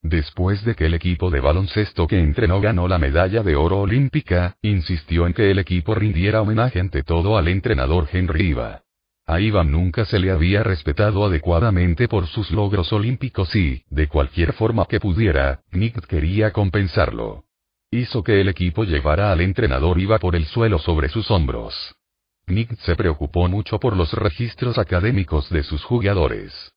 Después 0.07 0.63
de 0.63 0.75
que 0.75 0.85
el 0.85 0.93
equipo 0.93 1.31
de 1.31 1.39
baloncesto 1.39 2.05
que 2.05 2.19
entrenó 2.19 2.61
ganó 2.61 2.87
la 2.87 2.99
medalla 2.99 3.41
de 3.41 3.55
oro 3.55 3.79
olímpica, 3.79 4.55
insistió 4.61 5.25
en 5.25 5.33
que 5.33 5.49
el 5.49 5.57
equipo 5.57 5.95
rindiera 5.95 6.43
homenaje 6.43 6.79
ante 6.79 7.01
todo 7.01 7.39
al 7.39 7.47
entrenador 7.47 8.07
Henry 8.11 8.49
Iva. 8.49 8.83
A 9.25 9.39
Ivan 9.39 9.71
nunca 9.71 10.05
se 10.05 10.19
le 10.19 10.29
había 10.29 10.61
respetado 10.61 11.25
adecuadamente 11.25 12.07
por 12.07 12.27
sus 12.27 12.51
logros 12.51 12.93
olímpicos 12.93 13.55
y, 13.55 13.81
de 13.89 14.07
cualquier 14.07 14.53
forma 14.53 14.85
que 14.85 14.99
pudiera, 14.99 15.61
Nick 15.71 16.05
quería 16.05 16.51
compensarlo. 16.51 17.45
Hizo 17.89 18.21
que 18.21 18.41
el 18.41 18.49
equipo 18.49 18.83
llevara 18.83 19.31
al 19.31 19.41
entrenador 19.41 19.99
Iva 19.99 20.19
por 20.19 20.35
el 20.35 20.45
suelo 20.45 20.77
sobre 20.77 21.09
sus 21.09 21.31
hombros. 21.31 21.95
Nick 22.45 22.75
se 22.81 22.95
preocupó 22.95 23.47
mucho 23.47 23.79
por 23.79 23.97
los 23.97 24.13
registros 24.13 24.77
académicos 24.77 25.49
de 25.49 25.63
sus 25.63 25.83
jugadores. 25.83 26.74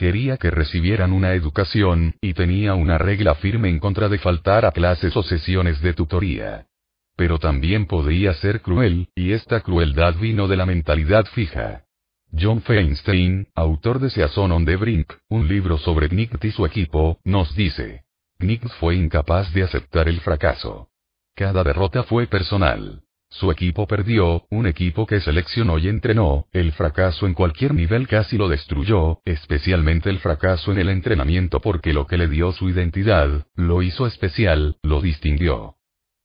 Quería 0.00 0.38
que 0.38 0.50
recibieran 0.50 1.12
una 1.12 1.34
educación, 1.34 2.14
y 2.22 2.32
tenía 2.32 2.72
una 2.72 2.96
regla 2.96 3.34
firme 3.34 3.68
en 3.68 3.78
contra 3.78 4.08
de 4.08 4.16
faltar 4.16 4.64
a 4.64 4.70
clases 4.70 5.14
o 5.14 5.22
sesiones 5.22 5.82
de 5.82 5.92
tutoría. 5.92 6.68
Pero 7.16 7.38
también 7.38 7.84
podía 7.84 8.32
ser 8.32 8.62
cruel, 8.62 9.10
y 9.14 9.32
esta 9.32 9.60
crueldad 9.60 10.14
vino 10.14 10.48
de 10.48 10.56
la 10.56 10.64
mentalidad 10.64 11.26
fija. 11.26 11.84
John 12.32 12.62
Feinstein, 12.62 13.48
autor 13.54 13.98
de 13.98 14.08
Season 14.08 14.50
on 14.52 14.64
the 14.64 14.76
Brink, 14.76 15.12
un 15.28 15.46
libro 15.46 15.76
sobre 15.76 16.08
Nick 16.08 16.42
y 16.42 16.50
su 16.50 16.64
equipo, 16.64 17.18
nos 17.22 17.54
dice. 17.54 18.04
Nick 18.38 18.66
fue 18.78 18.94
incapaz 18.94 19.52
de 19.52 19.64
aceptar 19.64 20.08
el 20.08 20.22
fracaso. 20.22 20.88
Cada 21.34 21.62
derrota 21.62 22.04
fue 22.04 22.26
personal. 22.26 23.02
Su 23.32 23.50
equipo 23.52 23.86
perdió, 23.86 24.44
un 24.50 24.66
equipo 24.66 25.06
que 25.06 25.20
seleccionó 25.20 25.78
y 25.78 25.88
entrenó, 25.88 26.46
el 26.52 26.72
fracaso 26.72 27.26
en 27.26 27.34
cualquier 27.34 27.74
nivel 27.74 28.08
casi 28.08 28.36
lo 28.36 28.48
destruyó, 28.48 29.20
especialmente 29.24 30.10
el 30.10 30.18
fracaso 30.18 30.72
en 30.72 30.78
el 30.78 30.88
entrenamiento 30.88 31.60
porque 31.60 31.92
lo 31.92 32.08
que 32.08 32.18
le 32.18 32.26
dio 32.26 32.50
su 32.50 32.68
identidad, 32.68 33.46
lo 33.54 33.82
hizo 33.82 34.08
especial, 34.08 34.76
lo 34.82 35.00
distinguió. 35.00 35.76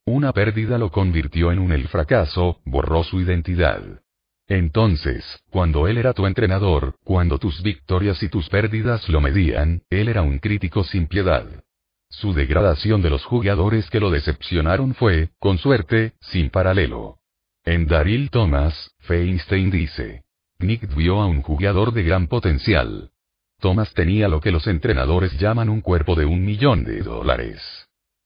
Una 0.05 0.33
pérdida 0.33 0.79
lo 0.79 0.91
convirtió 0.91 1.51
en 1.51 1.59
un 1.59 1.71
el 1.71 1.87
fracaso, 1.87 2.59
borró 2.65 3.03
su 3.03 3.21
identidad. 3.21 3.81
Entonces, 4.47 5.43
cuando 5.49 5.87
él 5.87 5.97
era 5.97 6.13
tu 6.13 6.25
entrenador, 6.25 6.95
cuando 7.03 7.37
tus 7.37 7.61
victorias 7.61 8.21
y 8.23 8.29
tus 8.29 8.49
pérdidas 8.49 9.07
lo 9.09 9.21
medían, 9.21 9.81
él 9.89 10.07
era 10.07 10.23
un 10.23 10.39
crítico 10.39 10.83
sin 10.83 11.07
piedad. 11.07 11.45
Su 12.19 12.33
degradación 12.33 13.01
de 13.01 13.09
los 13.09 13.25
jugadores 13.25 13.89
que 13.89 13.99
lo 13.99 14.09
decepcionaron 14.09 14.93
fue, 14.93 15.31
con 15.37 15.57
suerte, 15.57 16.13
sin 16.21 16.49
paralelo. 16.49 17.17
En 17.65 17.87
Daryl 17.87 18.29
Thomas, 18.29 18.95
Feinstein 18.99 19.69
dice. 19.69 20.23
Nick 20.59 20.95
vio 20.95 21.21
a 21.21 21.25
un 21.25 21.41
jugador 21.41 21.91
de 21.91 22.03
gran 22.03 22.27
potencial. 22.27 23.11
Thomas 23.59 23.93
tenía 23.93 24.29
lo 24.29 24.39
que 24.39 24.51
los 24.51 24.65
entrenadores 24.67 25.37
llaman 25.37 25.67
un 25.67 25.81
cuerpo 25.81 26.15
de 26.15 26.25
un 26.25 26.45
millón 26.45 26.85
de 26.85 27.01
dólares. 27.01 27.61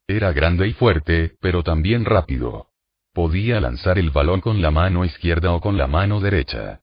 Era 0.08 0.34
grande 0.34 0.68
y 0.68 0.74
fuerte, 0.74 1.34
pero 1.42 1.64
también 1.64 2.06
rápido. 2.06 2.68
Podía 3.12 3.60
lanzar 3.60 3.98
el 3.98 4.12
balón 4.12 4.40
con 4.42 4.62
la 4.62 4.70
mano 4.70 5.04
izquierda 5.04 5.52
o 5.52 5.62
con 5.62 5.78
la 5.78 5.88
mano 5.88 6.20
derecha. 6.20 6.82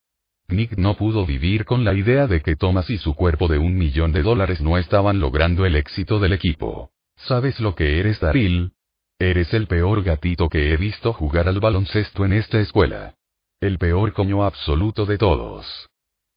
Nick 0.49 0.76
no 0.76 0.97
pudo 0.97 1.24
vivir 1.24 1.65
con 1.65 1.85
la 1.85 1.94
idea 1.94 2.26
de 2.26 2.40
que 2.40 2.56
Thomas 2.56 2.90
y 2.90 2.99
su 2.99 3.15
cuerpo 3.15 3.47
de 3.47 3.58
un 3.58 3.76
millón 3.76 4.10
de 4.10 4.22
dólares 4.22 4.60
no 4.60 4.76
estaban 4.76 5.21
logrando 5.21 5.67
el 5.67 5.76
éxito 5.76 6.19
del 6.19 6.33
equipo. 6.33 6.90
¿Sabes 7.17 7.59
lo 7.61 7.75
que 7.75 7.99
eres, 7.99 8.21
Daryl? 8.21 8.73
Eres 9.19 9.53
el 9.55 9.67
peor 9.67 10.03
gatito 10.03 10.49
que 10.49 10.73
he 10.73 10.77
visto 10.77 11.13
jugar 11.13 11.49
al 11.49 11.59
baloncesto 11.59 12.25
en 12.25 12.35
esta 12.35 12.61
escuela. 12.61 13.15
El 13.61 13.79
peor 13.79 14.13
coño 14.13 14.45
absoluto 14.45 15.07
de 15.07 15.17
todos. 15.17 15.89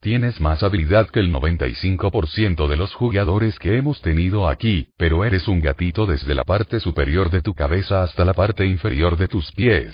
Tienes 0.02 0.40
más 0.40 0.64
habilidad 0.64 1.10
que 1.10 1.20
el 1.20 1.34
95% 1.34 2.70
de 2.70 2.78
los 2.78 2.94
jugadores 2.94 3.60
que 3.60 3.76
hemos 3.78 4.02
tenido 4.02 4.48
aquí, 4.48 4.88
pero 4.96 5.26
eres 5.26 5.50
un 5.50 5.60
gatito 5.60 6.06
desde 6.06 6.34
la 6.34 6.46
parte 6.46 6.80
superior 6.80 7.30
de 7.30 7.42
tu 7.42 7.54
cabeza 7.54 8.02
hasta 8.02 8.24
la 8.24 8.34
parte 8.34 8.66
inferior 8.66 9.18
de 9.18 9.28
tus 9.28 9.52
pies. 9.52 9.94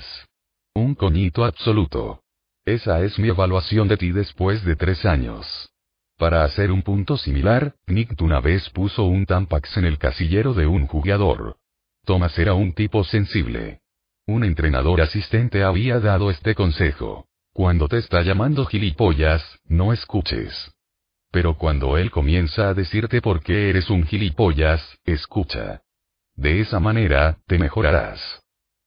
Un 0.76 0.94
coñito 0.94 1.44
absoluto. 1.44 2.22
Esa 2.66 3.02
es 3.02 3.18
mi 3.18 3.30
evaluación 3.30 3.88
de 3.88 3.98
ti 3.98 4.12
después 4.12 4.64
de 4.64 4.76
tres 4.76 5.06
años. 5.06 5.72
Para 6.18 6.46
hacer 6.46 6.72
un 6.72 6.82
punto 6.82 7.18
similar, 7.18 7.76
Nick 7.88 8.22
una 8.22 8.40
vez 8.40 8.70
puso 8.70 9.04
un 9.04 9.26
Tampax 9.26 9.76
en 9.78 9.86
el 9.86 9.98
casillero 9.98 10.54
de 10.54 10.66
un 10.66 10.88
jugador. 10.88 11.58
Thomas 12.06 12.38
era 12.40 12.54
un 12.54 12.74
tipo 12.74 13.04
sensible. 13.04 13.82
Un 14.26 14.46
entrenador 14.46 15.02
asistente 15.02 15.64
había 15.64 16.00
dado 16.00 16.32
este 16.32 16.56
consejo. 16.56 17.28
Cuando 17.52 17.90
te 17.90 17.98
está 17.98 18.22
llamando 18.22 18.66
gilipollas, 18.66 19.44
no 19.66 19.92
escuches. 19.92 20.72
Pero 21.32 21.58
cuando 21.58 21.98
él 21.98 22.12
comienza 22.12 22.70
a 22.70 22.74
decirte 22.74 23.22
por 23.22 23.44
qué 23.44 23.70
eres 23.70 23.90
un 23.90 24.06
gilipollas, 24.06 24.82
escucha. 25.04 25.82
De 26.36 26.62
esa 26.62 26.80
manera, 26.80 27.40
te 27.46 27.60
mejorarás. 27.60 28.22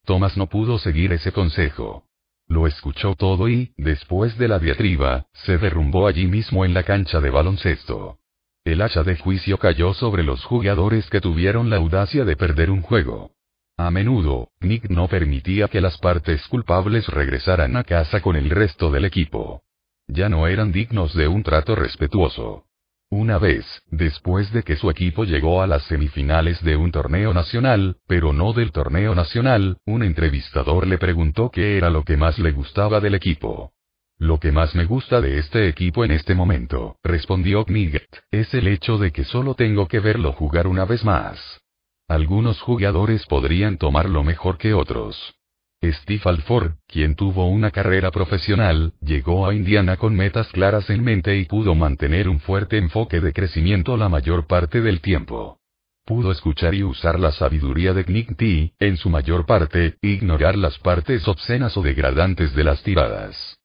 Thomas 0.06 0.36
no 0.38 0.46
pudo 0.46 0.78
seguir 0.78 1.12
ese 1.12 1.32
consejo. 1.32 2.07
Lo 2.48 2.66
escuchó 2.66 3.14
todo 3.14 3.48
y, 3.48 3.72
después 3.76 4.38
de 4.38 4.48
la 4.48 4.58
diatriba, 4.58 5.26
se 5.44 5.58
derrumbó 5.58 6.06
allí 6.06 6.26
mismo 6.26 6.64
en 6.64 6.72
la 6.72 6.82
cancha 6.82 7.20
de 7.20 7.28
baloncesto. 7.28 8.18
El 8.64 8.80
hacha 8.80 9.02
de 9.02 9.16
juicio 9.16 9.58
cayó 9.58 9.92
sobre 9.92 10.22
los 10.22 10.44
jugadores 10.44 11.08
que 11.10 11.20
tuvieron 11.20 11.68
la 11.68 11.76
audacia 11.76 12.24
de 12.24 12.36
perder 12.36 12.70
un 12.70 12.80
juego. 12.80 13.32
A 13.76 13.90
menudo, 13.90 14.48
Nick 14.60 14.88
no 14.88 15.08
permitía 15.08 15.68
que 15.68 15.80
las 15.80 15.98
partes 15.98 16.46
culpables 16.48 17.06
regresaran 17.08 17.76
a 17.76 17.84
casa 17.84 18.20
con 18.20 18.34
el 18.34 18.50
resto 18.50 18.90
del 18.90 19.04
equipo. 19.04 19.62
Ya 20.08 20.28
no 20.28 20.46
eran 20.46 20.72
dignos 20.72 21.14
de 21.14 21.28
un 21.28 21.42
trato 21.42 21.76
respetuoso. 21.76 22.64
Una 23.10 23.38
vez, 23.38 23.64
después 23.90 24.52
de 24.52 24.62
que 24.62 24.76
su 24.76 24.90
equipo 24.90 25.24
llegó 25.24 25.62
a 25.62 25.66
las 25.66 25.82
semifinales 25.84 26.62
de 26.62 26.76
un 26.76 26.92
torneo 26.92 27.32
nacional, 27.32 27.96
pero 28.06 28.34
no 28.34 28.52
del 28.52 28.70
torneo 28.70 29.14
nacional, 29.14 29.78
un 29.86 30.02
entrevistador 30.02 30.86
le 30.86 30.98
preguntó 30.98 31.50
qué 31.50 31.78
era 31.78 31.88
lo 31.88 32.04
que 32.04 32.18
más 32.18 32.38
le 32.38 32.52
gustaba 32.52 33.00
del 33.00 33.14
equipo. 33.14 33.72
Lo 34.18 34.38
que 34.38 34.52
más 34.52 34.74
me 34.74 34.84
gusta 34.84 35.22
de 35.22 35.38
este 35.38 35.68
equipo 35.68 36.04
en 36.04 36.10
este 36.10 36.34
momento, 36.34 36.96
respondió 37.02 37.64
Knight, 37.64 38.02
es 38.30 38.52
el 38.52 38.68
hecho 38.68 38.98
de 38.98 39.10
que 39.10 39.24
solo 39.24 39.54
tengo 39.54 39.88
que 39.88 40.00
verlo 40.00 40.32
jugar 40.32 40.66
una 40.66 40.84
vez 40.84 41.02
más. 41.02 41.62
Algunos 42.08 42.60
jugadores 42.60 43.24
podrían 43.26 43.78
tomarlo 43.78 44.22
mejor 44.22 44.58
que 44.58 44.74
otros. 44.74 45.37
Steve 45.82 46.22
Alford, 46.24 46.72
quien 46.88 47.14
tuvo 47.14 47.46
una 47.46 47.70
carrera 47.70 48.10
profesional, 48.10 48.94
llegó 49.00 49.46
a 49.46 49.54
Indiana 49.54 49.96
con 49.96 50.16
metas 50.16 50.48
claras 50.48 50.90
en 50.90 51.04
mente 51.04 51.36
y 51.36 51.44
pudo 51.44 51.74
mantener 51.74 52.28
un 52.28 52.40
fuerte 52.40 52.78
enfoque 52.78 53.20
de 53.20 53.32
crecimiento 53.32 53.96
la 53.96 54.08
mayor 54.08 54.46
parte 54.46 54.80
del 54.80 55.00
tiempo. 55.00 55.58
Pudo 56.04 56.32
escuchar 56.32 56.74
y 56.74 56.82
usar 56.82 57.20
la 57.20 57.30
sabiduría 57.30 57.92
de 57.94 58.04
Nick 58.04 58.36
T, 58.36 58.72
en 58.78 58.96
su 58.96 59.08
mayor 59.08 59.46
parte, 59.46 59.96
ignorar 60.02 60.56
las 60.56 60.78
partes 60.78 61.28
obscenas 61.28 61.76
o 61.76 61.82
degradantes 61.82 62.54
de 62.54 62.64
las 62.64 62.82
tiradas 62.82 63.58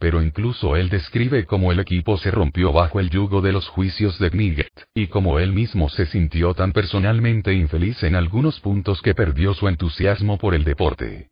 pero 0.00 0.22
incluso 0.22 0.76
él 0.76 0.88
describe 0.88 1.44
cómo 1.44 1.72
el 1.72 1.78
equipo 1.78 2.16
se 2.16 2.30
rompió 2.30 2.72
bajo 2.72 3.00
el 3.00 3.10
yugo 3.10 3.42
de 3.42 3.52
los 3.52 3.68
juicios 3.68 4.18
de 4.18 4.30
Knight, 4.30 4.66
y 4.94 5.08
cómo 5.08 5.38
él 5.38 5.52
mismo 5.52 5.90
se 5.90 6.06
sintió 6.06 6.54
tan 6.54 6.72
personalmente 6.72 7.52
infeliz 7.52 8.02
en 8.02 8.14
algunos 8.14 8.60
puntos 8.60 9.02
que 9.02 9.14
perdió 9.14 9.52
su 9.52 9.68
entusiasmo 9.68 10.38
por 10.38 10.54
el 10.54 10.64
deporte. 10.64 11.28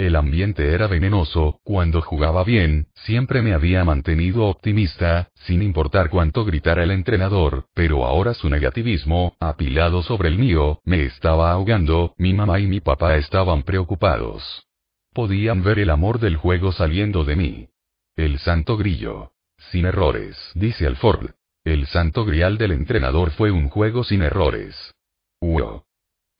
El 0.00 0.16
ambiente 0.16 0.72
era 0.72 0.86
venenoso, 0.86 1.60
cuando 1.62 2.00
jugaba 2.00 2.42
bien, 2.42 2.86
siempre 2.94 3.42
me 3.42 3.52
había 3.52 3.84
mantenido 3.84 4.46
optimista, 4.46 5.28
sin 5.34 5.60
importar 5.60 6.08
cuánto 6.08 6.46
gritara 6.46 6.84
el 6.84 6.90
entrenador, 6.90 7.66
pero 7.74 8.06
ahora 8.06 8.32
su 8.32 8.48
negativismo, 8.48 9.36
apilado 9.40 10.02
sobre 10.02 10.30
el 10.30 10.38
mío, 10.38 10.80
me 10.86 11.02
estaba 11.02 11.52
ahogando, 11.52 12.14
mi 12.16 12.32
mamá 12.32 12.60
y 12.60 12.66
mi 12.66 12.80
papá 12.80 13.16
estaban 13.16 13.62
preocupados. 13.62 14.66
Podían 15.12 15.62
ver 15.62 15.78
el 15.78 15.90
amor 15.90 16.18
del 16.18 16.38
juego 16.38 16.72
saliendo 16.72 17.24
de 17.24 17.36
mí. 17.36 17.68
El 18.16 18.38
santo 18.38 18.78
grillo. 18.78 19.32
Sin 19.70 19.84
errores, 19.84 20.34
dice 20.54 20.86
Alford. 20.86 21.32
El 21.62 21.84
santo 21.84 22.24
grial 22.24 22.56
del 22.56 22.72
entrenador 22.72 23.32
fue 23.32 23.50
un 23.50 23.68
juego 23.68 24.02
sin 24.02 24.22
errores. 24.22 24.94
Wow. 25.42 25.82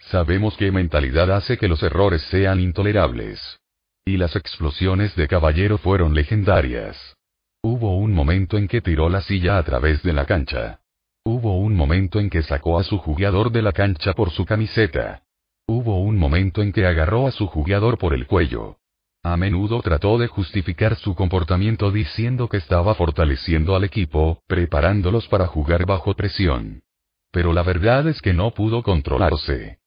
Sabemos 0.00 0.56
qué 0.56 0.72
mentalidad 0.72 1.31
hace 1.31 1.56
que 1.58 1.68
los 1.68 1.83
errores 1.83 2.22
sean 2.31 2.58
intolerables. 2.60 3.60
Y 4.04 4.16
las 4.16 4.34
explosiones 4.34 5.15
de 5.15 5.28
caballero 5.28 5.78
fueron 5.78 6.15
legendarias. 6.15 7.16
Hubo 7.62 7.97
un 7.97 8.12
momento 8.12 8.56
en 8.56 8.66
que 8.66 8.81
tiró 8.81 9.08
la 9.08 9.20
silla 9.20 9.58
a 9.58 9.62
través 9.62 10.02
de 10.02 10.12
la 10.12 10.24
cancha. 10.24 10.81
Hubo 11.24 11.58
un 11.58 11.76
momento 11.76 12.18
en 12.18 12.31
que 12.31 12.42
sacó 12.42 12.78
a 12.78 12.83
su 12.83 12.97
jugador 12.99 13.52
de 13.52 13.60
la 13.60 13.72
cancha 13.72 14.15
por 14.15 14.31
su 14.31 14.47
camiseta. 14.47 15.22
Hubo 15.68 16.00
un 16.00 16.18
momento 16.18 16.62
en 16.62 16.72
que 16.72 16.86
agarró 16.86 17.26
a 17.26 17.31
su 17.31 17.47
jugador 17.47 17.99
por 17.99 18.15
el 18.15 18.26
cuello. 18.26 18.78
A 19.22 19.36
menudo 19.36 19.83
trató 19.83 20.16
de 20.16 20.28
justificar 20.28 20.97
su 20.97 21.15
comportamiento 21.15 21.90
diciendo 21.90 22.49
que 22.49 22.56
estaba 22.56 22.94
fortaleciendo 22.94 23.76
al 23.76 23.84
equipo, 23.84 24.42
preparándolos 24.47 25.28
para 25.28 25.47
jugar 25.47 25.84
bajo 25.84 26.15
presión. 26.15 26.83
Pero 27.31 27.52
la 27.52 27.62
verdad 27.62 28.08
es 28.08 28.22
que 28.22 28.33
no 28.33 28.52
pudo 28.52 28.83
controlarse. 28.83 29.79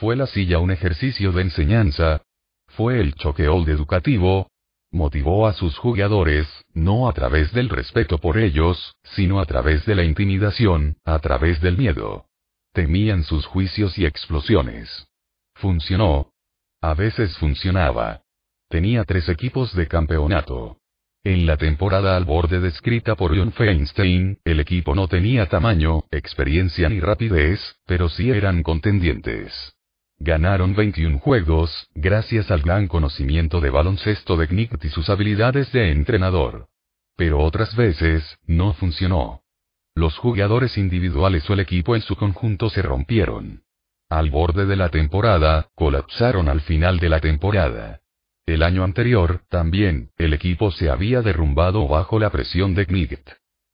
¿Fue 0.00 0.16
la 0.16 0.26
silla 0.26 0.60
un 0.60 0.70
ejercicio 0.70 1.30
de 1.30 1.42
enseñanza? 1.42 2.22
¿Fue 2.68 3.00
el 3.00 3.14
choqueol 3.16 3.68
educativo? 3.68 4.50
Motivó 4.90 5.46
a 5.46 5.52
sus 5.52 5.76
jugadores, 5.76 6.48
no 6.72 7.06
a 7.06 7.12
través 7.12 7.52
del 7.52 7.68
respeto 7.68 8.16
por 8.16 8.38
ellos, 8.38 8.96
sino 9.02 9.40
a 9.40 9.44
través 9.44 9.84
de 9.84 9.94
la 9.94 10.02
intimidación, 10.02 10.96
a 11.04 11.18
través 11.18 11.60
del 11.60 11.76
miedo. 11.76 12.24
Temían 12.72 13.24
sus 13.24 13.44
juicios 13.44 13.98
y 13.98 14.06
explosiones. 14.06 14.88
Funcionó. 15.54 16.32
A 16.80 16.94
veces 16.94 17.36
funcionaba. 17.36 18.22
Tenía 18.70 19.04
tres 19.04 19.28
equipos 19.28 19.76
de 19.76 19.86
campeonato. 19.86 20.78
En 21.24 21.44
la 21.44 21.58
temporada 21.58 22.16
al 22.16 22.24
borde 22.24 22.60
descrita 22.60 23.16
por 23.16 23.36
John 23.36 23.52
Feinstein, 23.52 24.38
el 24.44 24.60
equipo 24.60 24.94
no 24.94 25.08
tenía 25.08 25.44
tamaño, 25.50 26.04
experiencia 26.10 26.88
ni 26.88 27.00
rapidez, 27.00 27.60
pero 27.84 28.08
sí 28.08 28.30
eran 28.30 28.62
contendientes. 28.62 29.76
Ganaron 30.22 30.74
21 30.74 31.18
juegos, 31.18 31.88
gracias 31.94 32.50
al 32.50 32.60
gran 32.60 32.88
conocimiento 32.88 33.58
de 33.58 33.70
baloncesto 33.70 34.36
de 34.36 34.48
Knight 34.48 34.84
y 34.84 34.90
sus 34.90 35.08
habilidades 35.08 35.72
de 35.72 35.92
entrenador. 35.92 36.68
Pero 37.16 37.38
otras 37.38 37.74
veces, 37.74 38.38
no 38.46 38.74
funcionó. 38.74 39.40
Los 39.94 40.18
jugadores 40.18 40.76
individuales 40.76 41.48
o 41.48 41.54
el 41.54 41.60
equipo 41.60 41.96
en 41.96 42.02
su 42.02 42.16
conjunto 42.16 42.68
se 42.68 42.82
rompieron. 42.82 43.62
Al 44.10 44.28
borde 44.28 44.66
de 44.66 44.76
la 44.76 44.90
temporada, 44.90 45.70
colapsaron 45.74 46.50
al 46.50 46.60
final 46.60 46.98
de 46.98 47.08
la 47.08 47.20
temporada. 47.20 48.00
El 48.44 48.62
año 48.62 48.84
anterior, 48.84 49.40
también, 49.48 50.10
el 50.18 50.34
equipo 50.34 50.70
se 50.70 50.90
había 50.90 51.22
derrumbado 51.22 51.88
bajo 51.88 52.18
la 52.18 52.28
presión 52.28 52.74
de 52.74 52.84
Knight. 52.84 53.26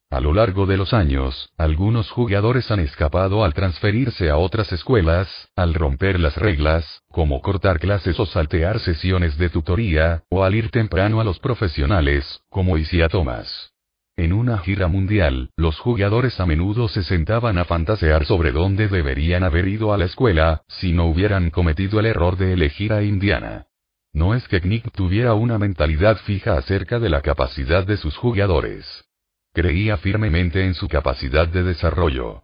A 0.08 0.21
lo 0.21 0.33
largo 0.33 0.67
de 0.67 0.76
los 0.76 0.92
años, 0.94 1.51
algunos 1.58 2.10
jugadores 2.12 2.71
han 2.71 2.78
escapado 2.78 3.44
al 3.44 3.55
transferirse 3.55 4.31
a 4.31 4.37
otras 4.37 4.72
escuelas, 4.72 5.28
al 5.56 5.74
romper 5.74 6.21
las 6.21 6.37
reglas, 6.37 7.03
como 7.10 7.42
cortar 7.42 7.81
clases 7.81 8.19
o 8.21 8.26
saltear 8.26 8.78
sesiones 8.78 9.37
de 9.37 9.51
tutoría, 9.51 10.22
o 10.31 10.44
al 10.44 10.55
ir 10.55 10.71
temprano 10.71 11.21
a 11.21 11.24
los 11.24 11.40
profesionales, 11.40 12.40
como 12.49 12.78
Isia 12.78 13.08
Thomas. 13.08 13.72
En 14.17 14.33
una 14.33 14.58
gira 14.58 14.87
mundial, 14.87 15.51
los 15.56 15.78
jugadores 15.81 16.39
a 16.39 16.47
menudo 16.47 16.87
se 16.87 17.03
sentaban 17.03 17.58
a 17.58 17.65
fantasear 17.65 18.24
sobre 18.26 18.53
dónde 18.53 18.87
deberían 18.87 19.42
haber 19.42 19.67
ido 19.67 19.92
a 19.92 19.99
la 19.99 20.05
escuela, 20.05 20.62
si 20.69 20.92
no 20.92 21.06
hubieran 21.06 21.51
cometido 21.51 21.99
el 21.99 22.06
error 22.06 22.37
de 22.37 22.53
elegir 22.53 22.92
a 22.92 23.03
Indiana. 23.03 23.67
No 24.12 24.35
es 24.35 24.47
que 24.47 24.60
Knick 24.60 24.92
tuviera 24.92 25.35
una 25.35 25.58
mentalidad 25.58 26.17
fija 26.19 26.56
acerca 26.56 27.01
de 27.01 27.10
la 27.10 27.22
capacidad 27.22 27.85
de 27.85 27.97
sus 27.97 28.17
jugadores. 28.17 29.06
Creía 29.56 29.97
firmemente 29.97 30.67
en 30.67 30.74
su 30.74 30.87
capacidad 30.87 31.49
de 31.49 31.62
desarrollo. 31.62 32.42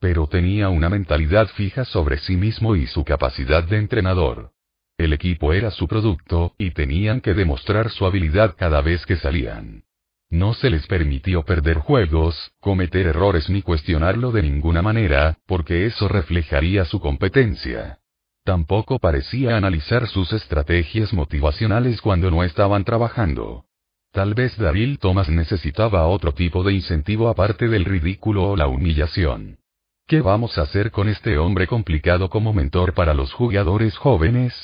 Pero 0.00 0.26
tenía 0.28 0.70
una 0.70 0.88
mentalidad 0.88 1.48
fija 1.48 1.84
sobre 1.84 2.16
sí 2.16 2.38
mismo 2.38 2.74
y 2.74 2.86
su 2.86 3.04
capacidad 3.04 3.62
de 3.64 3.76
entrenador. 3.76 4.52
El 4.96 5.12
equipo 5.12 5.52
era 5.52 5.70
su 5.70 5.86
producto, 5.86 6.54
y 6.56 6.70
tenían 6.70 7.20
que 7.20 7.34
demostrar 7.34 7.90
su 7.90 8.06
habilidad 8.06 8.54
cada 8.56 8.80
vez 8.80 9.04
que 9.04 9.16
salían. 9.16 9.84
No 10.30 10.54
se 10.54 10.70
les 10.70 10.86
permitió 10.86 11.42
perder 11.42 11.76
juegos, 11.76 12.52
cometer 12.60 13.08
errores 13.08 13.50
ni 13.50 13.60
cuestionarlo 13.60 14.32
de 14.32 14.44
ninguna 14.44 14.80
manera, 14.80 15.36
porque 15.44 15.84
eso 15.84 16.08
reflejaría 16.08 16.86
su 16.86 16.98
competencia. 16.98 17.98
Tampoco 18.42 18.98
parecía 18.98 19.58
analizar 19.58 20.06
sus 20.08 20.32
estrategias 20.32 21.12
motivacionales 21.12 22.00
cuando 22.00 22.30
no 22.30 22.42
estaban 22.42 22.84
trabajando. 22.84 23.66
Tal 24.14 24.32
vez 24.32 24.56
Daryl 24.56 25.00
Thomas 25.00 25.28
necesitaba 25.28 26.06
otro 26.06 26.32
tipo 26.32 26.62
de 26.62 26.72
incentivo 26.72 27.28
aparte 27.28 27.66
del 27.66 27.84
ridículo 27.84 28.50
o 28.50 28.56
la 28.56 28.68
humillación. 28.68 29.58
¿Qué 30.06 30.20
vamos 30.20 30.56
a 30.56 30.62
hacer 30.62 30.92
con 30.92 31.08
este 31.08 31.36
hombre 31.36 31.66
complicado 31.66 32.30
como 32.30 32.52
mentor 32.52 32.94
para 32.94 33.12
los 33.12 33.32
jugadores 33.32 33.96
jóvenes? 33.96 34.54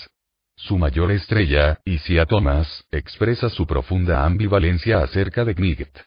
Su 0.54 0.78
mayor 0.78 1.10
estrella, 1.10 1.81
Isia 1.84 2.26
Thomas, 2.26 2.84
expresa 2.92 3.50
su 3.50 3.66
profunda 3.66 4.24
ambivalencia 4.24 5.02
acerca 5.02 5.44
de 5.44 5.56
Knight. 5.56 5.99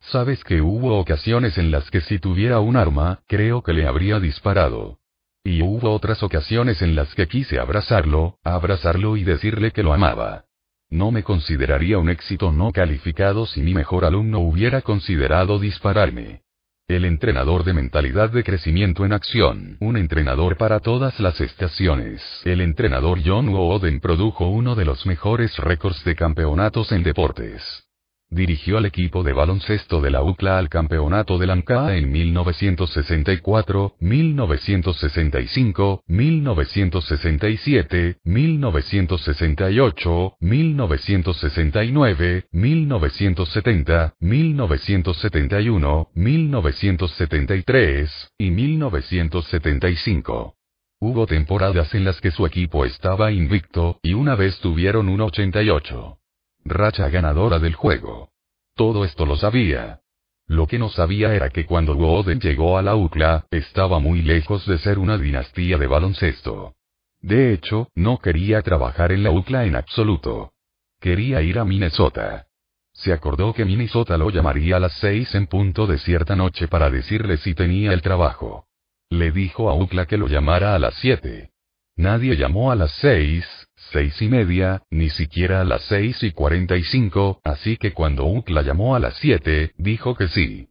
Sabes 0.00 0.42
que 0.42 0.60
hubo 0.60 0.98
ocasiones 0.98 1.56
en 1.56 1.70
las 1.70 1.88
que 1.92 2.00
si 2.00 2.18
tuviera 2.18 2.58
un 2.58 2.74
arma, 2.74 3.20
creo 3.28 3.62
que 3.62 3.74
le 3.74 3.86
habría 3.86 4.18
disparado. 4.18 4.98
Y 5.44 5.62
hubo 5.62 5.92
otras 5.92 6.24
ocasiones 6.24 6.82
en 6.82 6.96
las 6.96 7.14
que 7.14 7.28
quise 7.28 7.60
abrazarlo, 7.60 8.38
abrazarlo 8.42 9.16
y 9.16 9.22
decirle 9.22 9.70
que 9.70 9.84
lo 9.84 9.94
amaba. 9.94 10.47
No 10.90 11.10
me 11.10 11.22
consideraría 11.22 11.98
un 11.98 12.08
éxito 12.08 12.50
no 12.50 12.72
calificado 12.72 13.46
si 13.46 13.60
mi 13.60 13.74
mejor 13.74 14.04
alumno 14.04 14.40
hubiera 14.40 14.80
considerado 14.80 15.58
dispararme. 15.58 16.42
El 16.88 17.04
entrenador 17.04 17.64
de 17.64 17.74
mentalidad 17.74 18.30
de 18.30 18.42
crecimiento 18.42 19.04
en 19.04 19.12
acción, 19.12 19.76
un 19.80 19.98
entrenador 19.98 20.56
para 20.56 20.80
todas 20.80 21.20
las 21.20 21.38
estaciones. 21.42 22.22
El 22.46 22.62
entrenador 22.62 23.18
John 23.22 23.50
Wooden 23.50 24.00
produjo 24.00 24.48
uno 24.48 24.74
de 24.74 24.86
los 24.86 25.04
mejores 25.04 25.54
récords 25.58 26.02
de 26.04 26.16
campeonatos 26.16 26.90
en 26.92 27.02
deportes. 27.02 27.87
Dirigió 28.30 28.76
al 28.76 28.84
equipo 28.84 29.22
de 29.22 29.32
baloncesto 29.32 30.02
de 30.02 30.10
la 30.10 30.22
UCLA 30.22 30.58
al 30.58 30.68
campeonato 30.68 31.38
de 31.38 31.46
Lanka 31.46 31.96
en 31.96 32.12
1964, 32.12 33.94
1965, 34.00 36.02
1967, 36.06 38.18
1968, 38.24 40.36
1969, 40.40 42.44
1970, 42.52 44.14
1971, 44.20 46.10
1973 46.14 48.32
y 48.36 48.50
1975. 48.50 50.54
Hubo 51.00 51.26
temporadas 51.26 51.94
en 51.94 52.04
las 52.04 52.20
que 52.20 52.30
su 52.30 52.44
equipo 52.44 52.84
estaba 52.84 53.32
invicto, 53.32 53.98
y 54.02 54.12
una 54.12 54.34
vez 54.34 54.60
tuvieron 54.60 55.08
un 55.08 55.22
88 55.22 56.18
racha 56.68 57.08
ganadora 57.08 57.58
del 57.58 57.74
juego. 57.74 58.30
Todo 58.74 59.04
esto 59.04 59.26
lo 59.26 59.36
sabía. 59.36 60.00
Lo 60.46 60.66
que 60.66 60.78
no 60.78 60.88
sabía 60.88 61.34
era 61.34 61.50
que 61.50 61.66
cuando 61.66 61.94
Woden 61.94 62.40
llegó 62.40 62.78
a 62.78 62.82
la 62.82 62.96
UCLA, 62.96 63.46
estaba 63.50 63.98
muy 63.98 64.22
lejos 64.22 64.66
de 64.66 64.78
ser 64.78 64.98
una 64.98 65.18
dinastía 65.18 65.76
de 65.76 65.86
baloncesto. 65.86 66.74
De 67.20 67.52
hecho, 67.52 67.88
no 67.94 68.18
quería 68.18 68.62
trabajar 68.62 69.12
en 69.12 69.22
la 69.22 69.30
UCLA 69.30 69.66
en 69.66 69.76
absoluto. 69.76 70.52
Quería 71.00 71.42
ir 71.42 71.58
a 71.58 71.64
Minnesota. 71.64 72.46
Se 72.92 73.12
acordó 73.12 73.52
que 73.52 73.64
Minnesota 73.64 74.16
lo 74.16 74.30
llamaría 74.30 74.76
a 74.76 74.80
las 74.80 74.94
seis 74.94 75.34
en 75.34 75.46
punto 75.46 75.86
de 75.86 75.98
cierta 75.98 76.34
noche 76.34 76.66
para 76.66 76.90
decirle 76.90 77.36
si 77.36 77.54
tenía 77.54 77.92
el 77.92 78.02
trabajo. 78.02 78.66
Le 79.10 79.30
dijo 79.30 79.68
a 79.68 79.74
UCLA 79.74 80.06
que 80.06 80.16
lo 80.16 80.28
llamara 80.28 80.74
a 80.74 80.78
las 80.78 80.94
siete. 80.94 81.50
Nadie 81.94 82.36
llamó 82.36 82.72
a 82.72 82.74
las 82.74 82.92
seis, 82.92 83.67
seis 83.92 84.20
y 84.22 84.28
media, 84.28 84.82
ni 84.90 85.10
siquiera 85.10 85.60
a 85.60 85.64
las 85.64 85.82
seis 85.82 86.22
y 86.22 86.32
cuarenta 86.32 86.76
y 86.76 86.82
cinco, 86.84 87.40
así 87.44 87.76
que 87.76 87.92
cuando 87.92 88.24
UCLA 88.24 88.62
llamó 88.62 88.94
a 88.94 88.98
las 88.98 89.16
siete, 89.16 89.72
dijo 89.76 90.14
que 90.14 90.28
sí. 90.28 90.68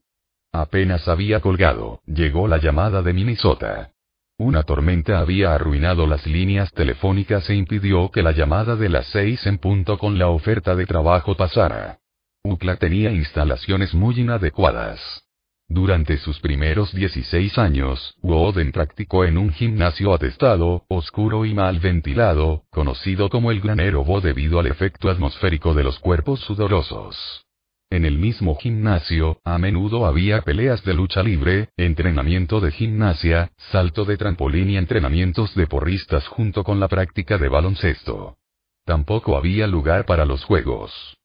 Apenas 0.51 1.07
había 1.07 1.39
colgado, 1.39 2.01
llegó 2.05 2.47
la 2.47 2.57
llamada 2.57 3.01
de 3.01 3.13
Minnesota. 3.13 3.91
Una 4.39 4.63
tormenta 4.63 5.19
había 5.19 5.53
arruinado 5.53 6.05
las 6.05 6.25
líneas 6.27 6.71
telefónicas 6.71 7.49
e 7.49 7.55
impidió 7.55 8.11
que 8.11 8.21
la 8.21 8.31
llamada 8.31 8.75
de 8.75 8.89
las 8.89 9.07
seis 9.07 9.45
en 9.47 9.57
punto 9.57 9.97
con 9.97 10.19
la 10.19 10.27
oferta 10.27 10.75
de 10.75 10.85
trabajo 10.85 11.35
pasara. 11.35 11.99
UCLA 12.43 12.77
tenía 12.77 13.11
instalaciones 13.11 13.93
muy 13.93 14.19
inadecuadas. 14.19 15.26
Durante 15.69 16.17
sus 16.17 16.39
primeros 16.39 16.93
16 16.93 17.57
años, 17.57 18.15
Woden 18.21 18.71
practicó 18.71 19.25
en 19.25 19.37
un 19.37 19.51
gimnasio 19.51 20.13
atestado, 20.13 20.85
oscuro 20.87 21.43
y 21.43 21.53
mal 21.53 21.79
ventilado, 21.79 22.63
conocido 22.71 23.29
como 23.29 23.51
el 23.51 23.59
granero 23.59 24.05
Bo 24.05 24.21
debido 24.21 24.59
al 24.59 24.67
efecto 24.67 25.09
atmosférico 25.09 25.73
de 25.73 25.83
los 25.83 25.99
cuerpos 25.99 26.39
sudorosos. 26.39 27.43
En 27.89 28.05
el 28.05 28.17
mismo 28.17 28.55
gimnasio, 28.55 29.39
a 29.43 29.57
menudo 29.57 30.05
había 30.05 30.41
peleas 30.41 30.83
de 30.85 30.93
lucha 30.93 31.21
libre, 31.21 31.69
entrenamiento 31.75 32.61
de 32.61 32.71
gimnasia, 32.71 33.51
salto 33.71 34.05
de 34.05 34.17
trampolín 34.17 34.69
y 34.69 34.77
entrenamientos 34.77 35.53
de 35.53 35.67
porristas 35.67 36.27
junto 36.27 36.63
con 36.63 36.79
la 36.79 36.87
práctica 36.87 37.37
de 37.37 37.49
baloncesto. 37.49 38.37
Tampoco 38.85 39.35
había 39.35 39.67
lugar 39.67 40.05
para 40.05 40.25
los 40.25 40.45
juegos. 40.45 41.16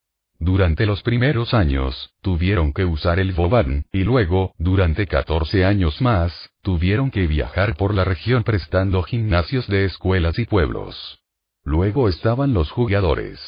Durante 0.43 0.87
los 0.87 1.05
primeros 1.05 1.55
años, 1.55 2.11
tuvieron 2.21 2.73
que 2.73 2.85
usar 2.85 3.21
el 3.21 3.33
Boban, 3.33 3.85
y 3.93 4.03
luego, 4.03 4.55
durante 4.59 5.07
14 5.07 5.65
años 5.65 6.03
más, 6.03 6.33
tuvieron 6.63 7.13
que 7.13 7.29
viajar 7.29 7.77
por 7.77 7.95
la 7.95 8.03
región 8.03 8.43
prestando 8.43 9.05
gimnasios 9.05 9.69
de 9.69 9.85
escuelas 9.85 10.37
y 10.41 10.45
pueblos. 10.45 11.21
Luego 11.63 12.09
estaban 12.09 12.55
los 12.55 12.73
jugadores. 12.73 13.39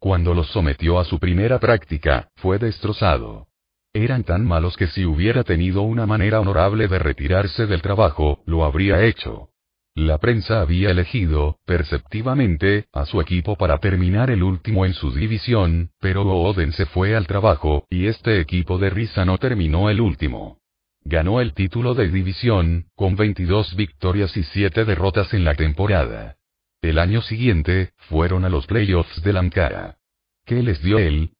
Cuando 0.00 0.34
los 0.34 0.48
sometió 0.48 0.98
a 0.98 1.04
su 1.04 1.20
primera 1.20 1.60
práctica, 1.60 2.26
fue 2.34 2.58
destrozado. 2.58 3.46
Eran 3.92 4.24
tan 4.24 4.44
malos 4.44 4.76
que 4.76 4.88
si 4.88 5.04
hubiera 5.04 5.44
tenido 5.44 5.82
una 5.82 6.04
manera 6.04 6.40
honorable 6.40 6.88
de 6.88 6.98
retirarse 6.98 7.66
del 7.66 7.80
trabajo, 7.80 8.42
lo 8.44 8.64
habría 8.64 9.04
hecho. 9.04 9.50
La 9.96 10.18
prensa 10.18 10.60
había 10.60 10.90
elegido, 10.90 11.60
perceptivamente, 11.64 12.86
a 12.92 13.06
su 13.06 13.20
equipo 13.20 13.54
para 13.54 13.78
terminar 13.78 14.28
el 14.28 14.42
último 14.42 14.84
en 14.84 14.92
su 14.92 15.12
división, 15.12 15.90
pero 16.00 16.22
Oden 16.22 16.72
se 16.72 16.84
fue 16.86 17.14
al 17.14 17.28
trabajo, 17.28 17.86
y 17.88 18.08
este 18.08 18.40
equipo 18.40 18.78
de 18.78 18.90
risa 18.90 19.24
no 19.24 19.38
terminó 19.38 19.90
el 19.90 20.00
último. 20.00 20.58
Ganó 21.04 21.40
el 21.40 21.54
título 21.54 21.94
de 21.94 22.08
división, 22.08 22.86
con 22.96 23.14
22 23.14 23.76
victorias 23.76 24.36
y 24.36 24.42
7 24.42 24.84
derrotas 24.84 25.32
en 25.32 25.44
la 25.44 25.54
temporada. 25.54 26.38
El 26.82 26.98
año 26.98 27.22
siguiente, 27.22 27.92
fueron 28.08 28.44
a 28.44 28.48
los 28.48 28.66
playoffs 28.66 29.22
de 29.22 29.38
Ankara. 29.38 29.98
¿Qué 30.44 30.60
les 30.64 30.82
dio 30.82 30.98
él? 30.98 31.34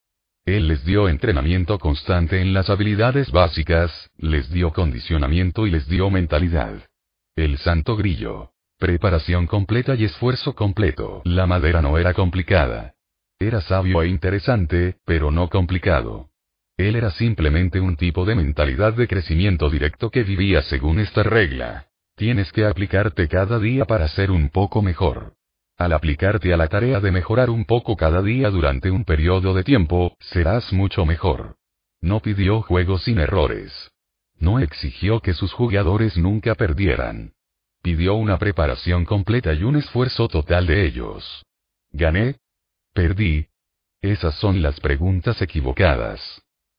Él 0.45 0.69
les 0.69 0.85
dio 0.85 1.09
entrenamiento 1.09 1.81
constante 1.81 2.41
en 2.41 2.55
las 2.55 2.71
habilidades 2.71 3.33
básicas, 3.33 4.13
les 4.17 4.49
dio 4.53 4.73
condicionamiento 4.73 5.67
y 5.67 5.71
les 5.71 5.89
dio 5.89 6.09
mentalidad. 6.09 6.85
El 7.37 7.59
santo 7.59 7.97
grillo. 7.97 8.53
Preparación 8.79 9.49
completa 9.49 9.97
y 9.97 10.05
esfuerzo 10.05 10.55
completo. 10.55 11.21
La 11.25 11.47
madera 11.47 11.83
no 11.83 11.99
era 11.99 12.15
complicada. 12.15 12.95
Era 13.41 13.61
sabio 13.61 14.03
e 14.03 14.09
interesante, 14.09 14.99
pero 15.05 15.33
no 15.33 15.49
complicado. 15.49 16.31
Él 16.77 16.95
era 16.95 17.11
simplemente 17.11 17.81
un 17.81 17.97
tipo 17.97 18.25
de 18.25 18.37
mentalidad 18.37 18.93
de 18.93 19.09
crecimiento 19.09 19.69
directo 19.69 20.11
que 20.11 20.23
vivía 20.23 20.63
según 20.63 21.01
esta 21.01 21.25
regla. 21.25 21.89
Tienes 22.15 22.53
que 22.53 22.67
aplicarte 22.67 23.27
cada 23.27 23.59
día 23.59 23.85
para 23.85 24.07
ser 24.07 24.31
un 24.31 24.49
poco 24.51 24.81
mejor. 24.81 25.35
Al 25.77 25.93
aplicarte 25.93 26.55
a 26.55 26.57
la 26.57 26.69
tarea 26.69 27.01
de 27.01 27.11
mejorar 27.11 27.51
un 27.51 27.65
poco 27.65 27.97
cada 27.97 28.23
día 28.23 28.49
durante 28.51 28.93
un 28.93 29.05
periodo 29.05 29.55
de 29.55 29.65
tiempo, 29.65 30.17
serás 30.21 30.73
mucho 30.73 31.05
mejor. 31.05 31.57
No 32.01 32.21
pidió 32.21 32.63
juegos 32.63 33.03
sin 33.03 33.19
errores. 33.19 33.91
No 34.45 34.59
exigió 34.59 35.21
que 35.21 35.33
sus 35.33 35.55
jugadores 35.55 36.19
nunca 36.19 36.55
perdieran. 36.55 37.33
Pidió 37.83 38.15
una 38.15 38.39
preparación 38.39 39.07
completa 39.07 39.55
y 39.55 39.63
un 39.63 39.77
esfuerzo 39.77 40.29
total 40.29 40.67
de 40.67 40.85
ellos. 40.85 41.47
¿Gané? 41.93 42.37
¿Perdí? 42.93 43.49
Esas 44.03 44.35
son 44.35 44.61
las 44.61 44.81
preguntas 44.81 45.41
equivocadas. 45.41 46.21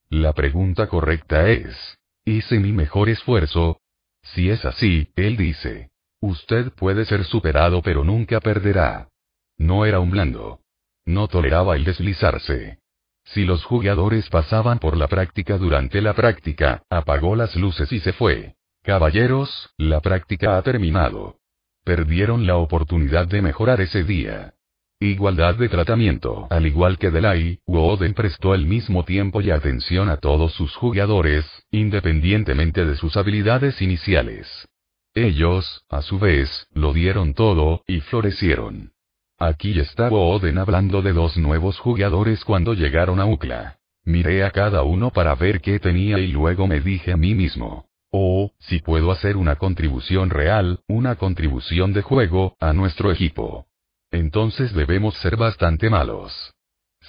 La 0.10 0.33
pregunta 0.33 0.85
correcta 0.88 1.49
es, 1.49 1.76
¿hice 2.24 2.60
mi 2.60 2.72
mejor 2.72 3.10
esfuerzo? 3.10 3.80
Si 4.22 4.51
es 4.51 4.64
así, 4.64 5.12
él 5.15 5.35
dice, 5.35 5.90
Usted 6.22 6.72
puede 6.72 7.03
ser 7.06 7.24
superado 7.24 7.81
pero 7.81 8.03
nunca 8.03 8.42
perderá. 8.42 9.10
No 9.58 9.88
era 9.88 9.99
un 9.99 10.12
blando. 10.12 10.60
No 11.03 11.28
toleraba 11.28 11.76
el 11.76 11.83
deslizarse. 11.83 12.78
Si 13.25 13.43
los 13.43 13.63
jugadores 13.63 14.29
pasaban 14.29 14.79
por 14.79 14.95
la 14.95 15.08
práctica 15.08 15.58
durante 15.58 16.01
la 16.01 16.13
práctica, 16.13 16.83
apagó 16.90 17.35
las 17.35 17.56
luces 17.56 17.91
y 17.91 17.99
se 17.99 18.13
fue. 18.13 18.56
Caballeros, 18.83 19.74
la 19.77 19.99
práctica 19.99 20.58
ha 20.58 20.61
terminado. 20.61 21.38
Perdieron 21.83 22.47
la 22.47 22.58
oportunidad 22.58 23.27
de 23.27 23.41
mejorar 23.41 23.81
ese 23.81 24.03
día. 24.03 24.53
Igualdad 24.99 25.56
de 25.56 25.67
tratamiento. 25.69 26.47
Al 26.49 26.65
igual 26.65 26.97
que 26.97 27.11
Delay, 27.11 27.59
Woden 27.67 28.13
prestó 28.13 28.56
el 28.56 28.65
mismo 28.65 29.03
tiempo 29.03 29.41
y 29.41 29.51
atención 29.51 30.09
a 30.09 30.17
todos 30.17 30.53
sus 30.53 30.75
jugadores, 30.75 31.45
independientemente 31.69 32.85
de 32.85 32.95
sus 32.95 33.17
habilidades 33.17 33.81
iniciales. 33.81 34.69
Ellos, 35.13 35.83
a 35.90 36.01
su 36.01 36.17
vez, 36.19 36.67
lo 36.74 36.93
dieron 36.93 37.33
todo, 37.33 37.83
y 37.88 37.99
florecieron. 38.01 38.94
Aquí 39.38 39.78
estaba 39.78 40.18
Oden 40.18 40.58
hablando 40.58 41.01
de 41.01 41.12
dos 41.12 41.38
nuevos 41.38 41.78
jugadores 41.80 42.46
cuando 42.46 42.74
llegaron 42.74 43.19
a 43.19 43.26
UCLA. 43.26 43.78
Miré 44.06 44.46
a 44.46 44.51
cada 44.51 44.84
uno 44.84 45.12
para 45.12 45.35
ver 45.35 45.60
qué 45.60 45.78
tenía 45.80 46.19
y 46.19 46.28
luego 46.28 46.68
me 46.68 46.80
dije 46.80 47.12
a 47.12 47.18
mí 47.18 47.35
mismo. 47.35 47.85
Oh, 48.12 48.51
si 48.60 48.80
puedo 48.80 49.12
hacer 49.12 49.35
una 49.35 49.58
contribución 49.58 50.30
real, 50.30 50.80
una 50.88 51.16
contribución 51.16 51.92
de 51.92 52.01
juego, 52.01 52.56
a 52.62 52.72
nuestro 52.72 53.12
equipo. 53.12 53.66
Entonces 54.10 54.74
debemos 54.74 55.16
ser 55.16 55.35
bastante 55.35 55.90
malos. 55.90 56.53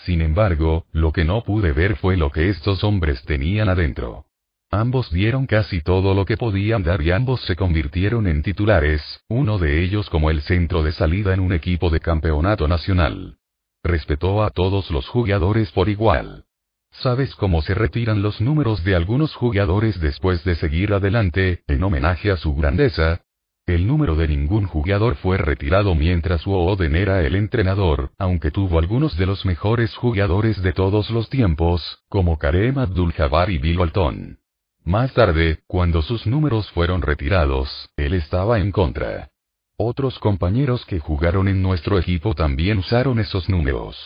Sin 0.04 0.20
embargo, 0.20 0.86
lo 0.92 1.12
que 1.12 1.24
no 1.24 1.44
pude 1.44 1.72
ver 1.72 1.96
fue 1.96 2.16
lo 2.16 2.32
que 2.32 2.48
estos 2.48 2.82
hombres 2.82 3.22
tenían 3.22 3.68
adentro. 3.68 4.25
Ambos 4.70 5.10
dieron 5.12 5.46
casi 5.46 5.80
todo 5.80 6.12
lo 6.12 6.24
que 6.24 6.36
podían 6.36 6.82
dar 6.82 7.00
y 7.00 7.12
ambos 7.12 7.40
se 7.42 7.54
convirtieron 7.54 8.26
en 8.26 8.42
titulares, 8.42 9.00
uno 9.28 9.58
de 9.58 9.82
ellos 9.82 10.10
como 10.10 10.28
el 10.30 10.42
centro 10.42 10.82
de 10.82 10.92
salida 10.92 11.32
en 11.32 11.40
un 11.40 11.52
equipo 11.52 11.88
de 11.88 12.00
campeonato 12.00 12.66
nacional. 12.66 13.38
Respetó 13.84 14.42
a 14.42 14.50
todos 14.50 14.90
los 14.90 15.08
jugadores 15.08 15.70
por 15.70 15.88
igual. 15.88 16.44
¿Sabes 16.90 17.34
cómo 17.36 17.62
se 17.62 17.74
retiran 17.74 18.22
los 18.22 18.40
números 18.40 18.82
de 18.82 18.96
algunos 18.96 19.34
jugadores 19.34 20.00
después 20.00 20.42
de 20.44 20.56
seguir 20.56 20.92
adelante, 20.92 21.62
en 21.68 21.82
homenaje 21.84 22.32
a 22.32 22.36
su 22.36 22.54
grandeza? 22.54 23.20
El 23.66 23.86
número 23.86 24.14
de 24.14 24.28
ningún 24.28 24.66
jugador 24.66 25.16
fue 25.16 25.38
retirado 25.38 25.94
mientras 25.94 26.46
Wooden 26.46 26.96
era 26.96 27.22
el 27.22 27.34
entrenador, 27.34 28.10
aunque 28.18 28.50
tuvo 28.50 28.78
algunos 28.78 29.16
de 29.16 29.26
los 29.26 29.44
mejores 29.44 29.94
jugadores 29.96 30.62
de 30.62 30.72
todos 30.72 31.10
los 31.10 31.28
tiempos, 31.28 32.00
como 32.08 32.38
Karem 32.38 32.78
Abdul-Jabbar 32.78 33.50
y 33.50 33.58
Bill 33.58 33.78
Walton. 33.78 34.38
Más 34.86 35.12
tarde, 35.14 35.58
cuando 35.66 36.00
sus 36.00 36.28
números 36.28 36.70
fueron 36.70 37.02
retirados, 37.02 37.90
él 37.96 38.14
estaba 38.14 38.60
en 38.60 38.70
contra. 38.70 39.30
Otros 39.76 40.16
compañeros 40.20 40.86
que 40.86 41.00
jugaron 41.00 41.48
en 41.48 41.60
nuestro 41.60 41.98
equipo 41.98 42.34
también 42.34 42.78
usaron 42.78 43.18
esos 43.18 43.48
números. 43.48 43.96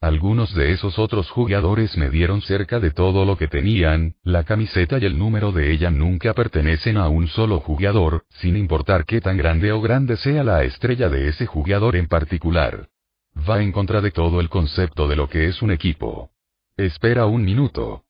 Algunos 0.00 0.54
de 0.54 0.70
esos 0.70 0.96
otros 1.00 1.28
jugadores 1.28 1.96
me 1.96 2.08
dieron 2.08 2.40
cerca 2.40 2.78
de 2.78 2.92
todo 2.92 3.24
lo 3.24 3.36
que 3.36 3.48
tenían, 3.48 4.14
la 4.22 4.44
camiseta 4.44 4.96
y 4.98 5.06
el 5.06 5.18
número 5.18 5.50
de 5.50 5.72
ella 5.72 5.90
nunca 5.90 6.34
pertenecen 6.34 6.98
a 6.98 7.08
un 7.08 7.26
solo 7.26 7.58
jugador, 7.58 8.22
sin 8.28 8.56
importar 8.56 9.04
qué 9.04 9.20
tan 9.20 9.36
grande 9.36 9.72
o 9.72 9.80
grande 9.80 10.16
sea 10.16 10.44
la 10.44 10.62
estrella 10.62 11.08
de 11.08 11.30
ese 11.30 11.46
jugador 11.46 11.96
en 11.96 12.06
particular. 12.06 12.88
Va 13.36 13.60
en 13.60 13.72
contra 13.72 14.00
de 14.00 14.12
todo 14.12 14.40
el 14.40 14.48
concepto 14.48 15.08
de 15.08 15.16
lo 15.16 15.28
que 15.28 15.48
es 15.48 15.62
un 15.62 15.72
equipo. 15.72 16.30
Espera 16.76 17.26
un 17.26 17.44
minuto. 17.44 18.01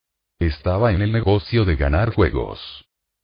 Estaba 0.42 0.90
en 0.92 1.02
el 1.02 1.12
negocio 1.12 1.64
de 1.64 1.76
ganar 1.76 2.12
juegos. 2.12 2.58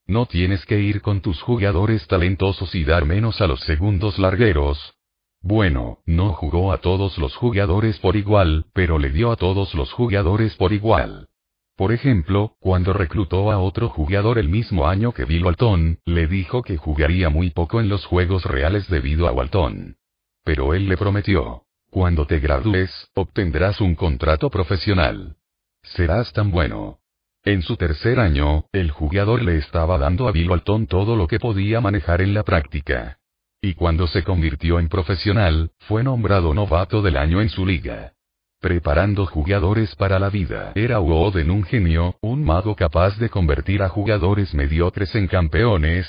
No 0.06 0.26
tienes 0.26 0.65
que 0.67 0.78
ir 0.78 1.02
con 1.02 1.20
tus 1.20 1.42
jugadores 1.42 2.06
talentosos 2.06 2.76
y 2.76 2.84
dar 2.84 3.06
menos 3.06 3.40
a 3.40 3.49
los 3.49 3.58
segundos 3.62 4.20
largueros. 4.20 4.94
Bueno, 5.40 5.99
no 6.06 6.33
jugó 6.33 6.72
a 6.72 6.78
todos 6.78 7.18
los 7.18 7.34
jugadores 7.34 7.99
por 7.99 8.15
igual, 8.15 8.67
pero 8.72 9.01
le 9.01 9.10
dio 9.10 9.33
a 9.33 9.36
todos 9.36 9.74
los 9.74 9.92
jugadores 9.92 10.54
por 10.54 10.72
igual. 10.72 11.28
Por 11.74 11.90
ejemplo, 11.90 12.54
cuando 12.60 12.92
reclutó 12.92 13.51
a 13.51 13.58
otro 13.58 13.88
jugador 13.88 14.38
el 14.38 14.49
mismo 14.49 14.86
año 14.86 15.12
que 15.12 15.24
Bill 15.24 15.44
Walton, 15.44 15.99
le 16.04 16.28
dijo 16.28 16.62
que 16.62 16.76
jugaría 16.76 17.31
muy 17.31 17.51
poco 17.51 17.81
en 17.81 17.88
los 17.88 18.06
juegos 18.06 18.44
reales 18.44 18.88
debido 18.88 19.26
a 19.26 19.33
Walton. 19.33 19.97
Pero 20.44 20.72
él 20.72 20.88
le 20.88 20.97
prometió, 20.97 21.65
cuando 21.90 22.28
te 22.28 22.38
gradúes, 22.38 23.10
obtendrás 23.15 23.81
un 23.81 23.97
contrato 23.97 24.51
profesional. 24.51 25.34
Serás 25.83 26.33
tan 26.33 26.52
bueno. 26.52 27.01
En 27.49 27.63
su 27.63 27.79
tercer 27.79 28.21
año, 28.21 28.67
el 28.73 28.91
jugador 28.91 29.43
le 29.43 29.57
estaba 29.57 29.97
dando 29.97 30.29
a 30.29 30.33
Bill 30.33 30.51
Walton 30.51 30.87
todo 30.87 31.17
lo 31.17 31.27
que 31.27 31.39
podía 31.39 31.81
manejar 31.81 32.21
en 32.21 32.35
la 32.35 32.43
práctica. 32.43 33.21
Y 33.63 33.73
cuando 33.73 34.07
se 34.07 34.23
convirtió 34.23 34.79
en 34.79 34.91
profesional, 34.91 35.71
fue 35.79 36.03
nombrado 36.03 36.53
novato 36.53 37.01
del 37.01 37.17
año 37.17 37.41
en 37.41 37.49
su 37.49 37.65
liga. 37.65 38.13
Preparando 38.61 39.25
jugadores 39.25 39.97
para 39.97 40.19
la 40.19 40.29
vida. 40.29 40.73
Era 40.75 41.01
Woden 41.01 41.51
un 41.51 41.65
genio, 41.65 42.17
un 42.21 42.45
mago 42.45 42.77
capaz 42.77 43.17
de 43.17 43.31
convertir 43.31 43.83
a 43.83 43.89
jugadores 43.89 44.53
mediocres 44.53 45.15
en 45.15 45.27
campeones. 45.27 46.07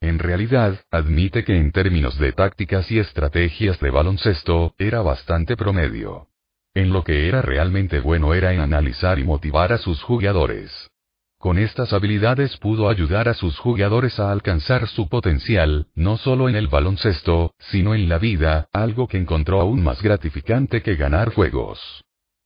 En 0.00 0.18
realidad, 0.18 0.80
admite 0.90 1.44
que 1.44 1.56
en 1.56 1.70
términos 1.70 2.18
de 2.18 2.32
tácticas 2.32 2.90
y 2.90 2.98
estrategias 2.98 3.78
de 3.78 3.90
baloncesto, 3.90 4.74
era 4.76 5.02
bastante 5.02 5.56
promedio. 5.56 6.33
En 6.74 6.92
lo 6.92 7.04
que 7.04 7.28
era 7.28 7.40
realmente 7.40 8.00
bueno 8.00 8.34
era 8.34 8.52
en 8.52 8.60
analizar 8.60 9.20
y 9.20 9.24
motivar 9.24 9.72
a 9.72 9.78
sus 9.78 10.02
jugadores. 10.02 10.90
Con 11.38 11.58
estas 11.58 11.92
habilidades 11.92 12.56
pudo 12.56 12.88
ayudar 12.88 13.28
a 13.28 13.34
sus 13.34 13.58
jugadores 13.58 14.18
a 14.18 14.32
alcanzar 14.32 14.88
su 14.88 15.08
potencial, 15.08 15.86
no 15.94 16.16
solo 16.16 16.48
en 16.48 16.56
el 16.56 16.68
baloncesto, 16.68 17.54
sino 17.58 17.94
en 17.94 18.08
la 18.08 18.18
vida, 18.18 18.68
algo 18.72 19.06
que 19.06 19.18
encontró 19.18 19.60
aún 19.60 19.84
más 19.84 20.02
gratificante 20.02 20.82
que 20.82 20.96
ganar 20.96 21.32
juegos. 21.32 22.02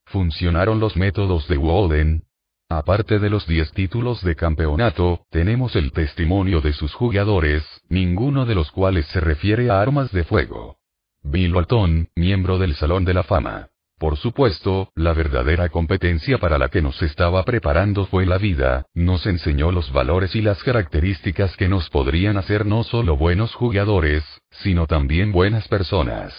¿Funcionaron 0.07 0.79
los 0.81 0.97
métodos 0.97 1.49
de 1.49 1.57
Walden? 1.57 2.25
Aparte 2.69 3.19
de 3.19 3.31
los 3.31 3.47
10 3.47 3.73
títulos 3.73 4.23
de 4.23 4.37
campeonato, 4.37 5.21
tenemos 5.31 5.75
el 5.75 5.93
testimonio 5.93 6.61
de 6.61 6.75
sus 6.75 6.93
jugadores, 6.93 7.65
ninguno 7.89 8.45
de 8.45 8.55
los 8.55 8.71
cuales 8.73 9.07
se 9.07 9.21
refiere 9.21 9.71
a 9.71 9.81
armas 9.81 10.13
de 10.13 10.25
fuego. 10.25 10.77
Bill 11.23 11.55
Walton, 11.55 12.09
miembro 12.15 12.59
del 12.59 12.75
Salón 12.75 13.07
de 13.07 13.15
la 13.15 13.23
Fama. 13.23 13.69
Por 13.99 14.17
supuesto, 14.17 14.93
la 14.95 15.13
verdadera 15.13 15.69
competencia 15.71 16.39
para 16.39 16.57
la 16.57 16.69
que 16.69 16.81
nos 16.81 17.03
estaba 17.03 17.45
preparando 17.45 18.07
fue 18.07 18.27
la 18.27 18.39
vida, 18.39 18.87
nos 18.95 19.27
enseñó 19.27 19.73
los 19.73 19.93
valores 19.93 20.37
y 20.37 20.41
las 20.41 20.63
características 20.63 21.57
que 21.57 21.69
nos 21.69 21.91
podrían 21.91 22.37
hacer 22.37 22.65
no 22.65 22.85
solo 22.85 23.17
buenos 23.17 23.55
jugadores, 23.57 24.23
sino 24.51 24.87
también 24.87 25.33
buenas 25.33 25.67
personas. 25.67 26.33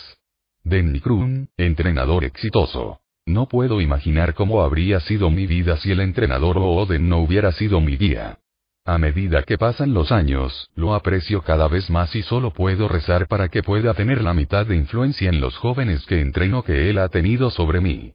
Denny 0.63 1.01
Kroon, 1.01 1.49
entrenador 1.57 2.23
exitoso. 2.23 3.01
No 3.25 3.47
puedo 3.47 3.81
imaginar 3.81 4.33
cómo 4.33 4.61
habría 4.61 5.01
sido 5.01 5.29
mi 5.29 5.45
vida 5.45 5.75
si 5.77 5.91
el 5.91 5.99
entrenador 5.99 6.57
Oden 6.57 7.09
no 7.09 7.17
hubiera 7.17 7.51
sido 7.51 7.81
mi 7.81 7.97
guía. 7.97 8.39
A 8.89 8.97
medida 8.97 9.43
que 9.43 9.59
pasan 9.59 9.93
los 9.93 10.11
años, 10.11 10.71
lo 10.73 10.95
aprecio 10.95 11.43
cada 11.43 11.67
vez 11.67 11.91
más 11.91 12.15
y 12.15 12.23
solo 12.23 12.49
puedo 12.49 12.87
rezar 12.87 13.27
para 13.27 13.49
que 13.49 13.61
pueda 13.61 13.93
tener 13.93 14.23
la 14.23 14.33
mitad 14.33 14.65
de 14.65 14.75
influencia 14.75 15.29
en 15.29 15.39
los 15.39 15.55
jóvenes 15.57 16.07
que 16.07 16.21
entreno 16.21 16.63
que 16.63 16.89
él 16.89 16.97
ha 16.97 17.07
tenido 17.09 17.51
sobre 17.51 17.81
mí. 17.81 18.13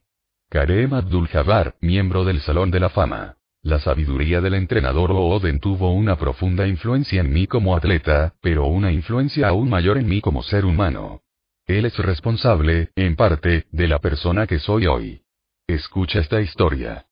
Karem 0.49 0.93
Abdul-Jabbar, 0.93 1.75
miembro 1.79 2.25
del 2.25 2.41
Salón 2.41 2.71
de 2.71 2.81
la 2.81 2.89
Fama. 2.89 3.37
La 3.61 3.79
sabiduría 3.79 4.41
del 4.41 4.55
entrenador 4.55 5.13
Oden 5.13 5.61
tuvo 5.61 5.93
una 5.93 6.17
profunda 6.17 6.67
influencia 6.67 7.21
en 7.21 7.31
mí 7.31 7.47
como 7.47 7.77
atleta, 7.77 8.33
pero 8.41 8.65
una 8.65 8.91
influencia 8.91 9.47
aún 9.47 9.69
mayor 9.69 9.97
en 9.97 10.09
mí 10.09 10.19
como 10.19 10.43
ser 10.43 10.65
humano. 10.65 11.21
Él 11.67 11.85
es 11.85 11.97
responsable, 11.97 12.89
en 12.97 13.15
parte, 13.15 13.63
de 13.71 13.87
la 13.87 13.99
persona 13.99 14.45
que 14.45 14.59
soy 14.59 14.87
hoy. 14.87 15.21
Escucha 15.67 16.19
esta 16.19 16.41
historia. 16.41 17.05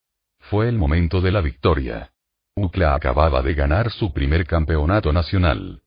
Fue 0.49 0.67
el 0.67 0.77
momento 0.77 1.21
de 1.21 1.31
la 1.31 1.39
victoria. 1.39 2.12
UCLA 2.55 2.93
acababa 2.95 3.41
de 3.41 3.53
ganar 3.53 3.91
su 3.91 4.13
primer 4.13 4.45
campeonato 4.45 5.11
nacional. 5.11 5.81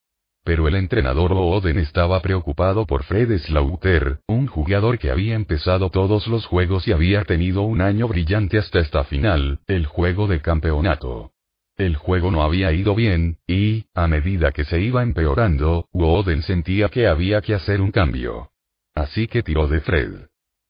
Pero 0.44 0.68
el 0.68 0.76
entrenador 0.76 1.32
Oden 1.32 1.78
estaba 1.78 2.20
preocupado 2.20 2.86
por 2.86 3.02
Fred 3.04 3.36
Slaughter, 3.38 4.20
un 4.28 4.46
jugador 4.46 4.98
que 4.98 5.10
había 5.10 5.34
empezado 5.34 5.90
todos 5.90 6.26
los 6.28 6.46
juegos 6.46 6.86
y 6.86 6.92
había 6.92 7.24
tenido 7.24 7.62
un 7.62 7.80
año 7.80 8.06
brillante 8.06 8.58
hasta 8.58 8.80
esta 8.80 9.04
final, 9.04 9.60
el 9.66 9.86
juego 9.86 10.26
de 10.28 10.40
campeonato. 10.40 11.32
El 11.76 11.96
juego 11.96 12.30
no 12.30 12.42
había 12.42 12.72
ido 12.72 12.94
bien, 12.94 13.38
y, 13.46 13.86
a 13.94 14.06
medida 14.06 14.52
que 14.52 14.64
se 14.64 14.80
iba 14.80 15.02
empeorando, 15.02 15.88
Oden 15.92 16.42
sentía 16.42 16.88
que 16.88 17.06
había 17.06 17.42
que 17.42 17.54
hacer 17.54 17.80
un 17.80 17.90
cambio. 17.90 18.50
Así 18.94 19.26
que 19.28 19.42
tiró 19.42 19.68
de 19.68 19.80
Fred. 19.80 20.26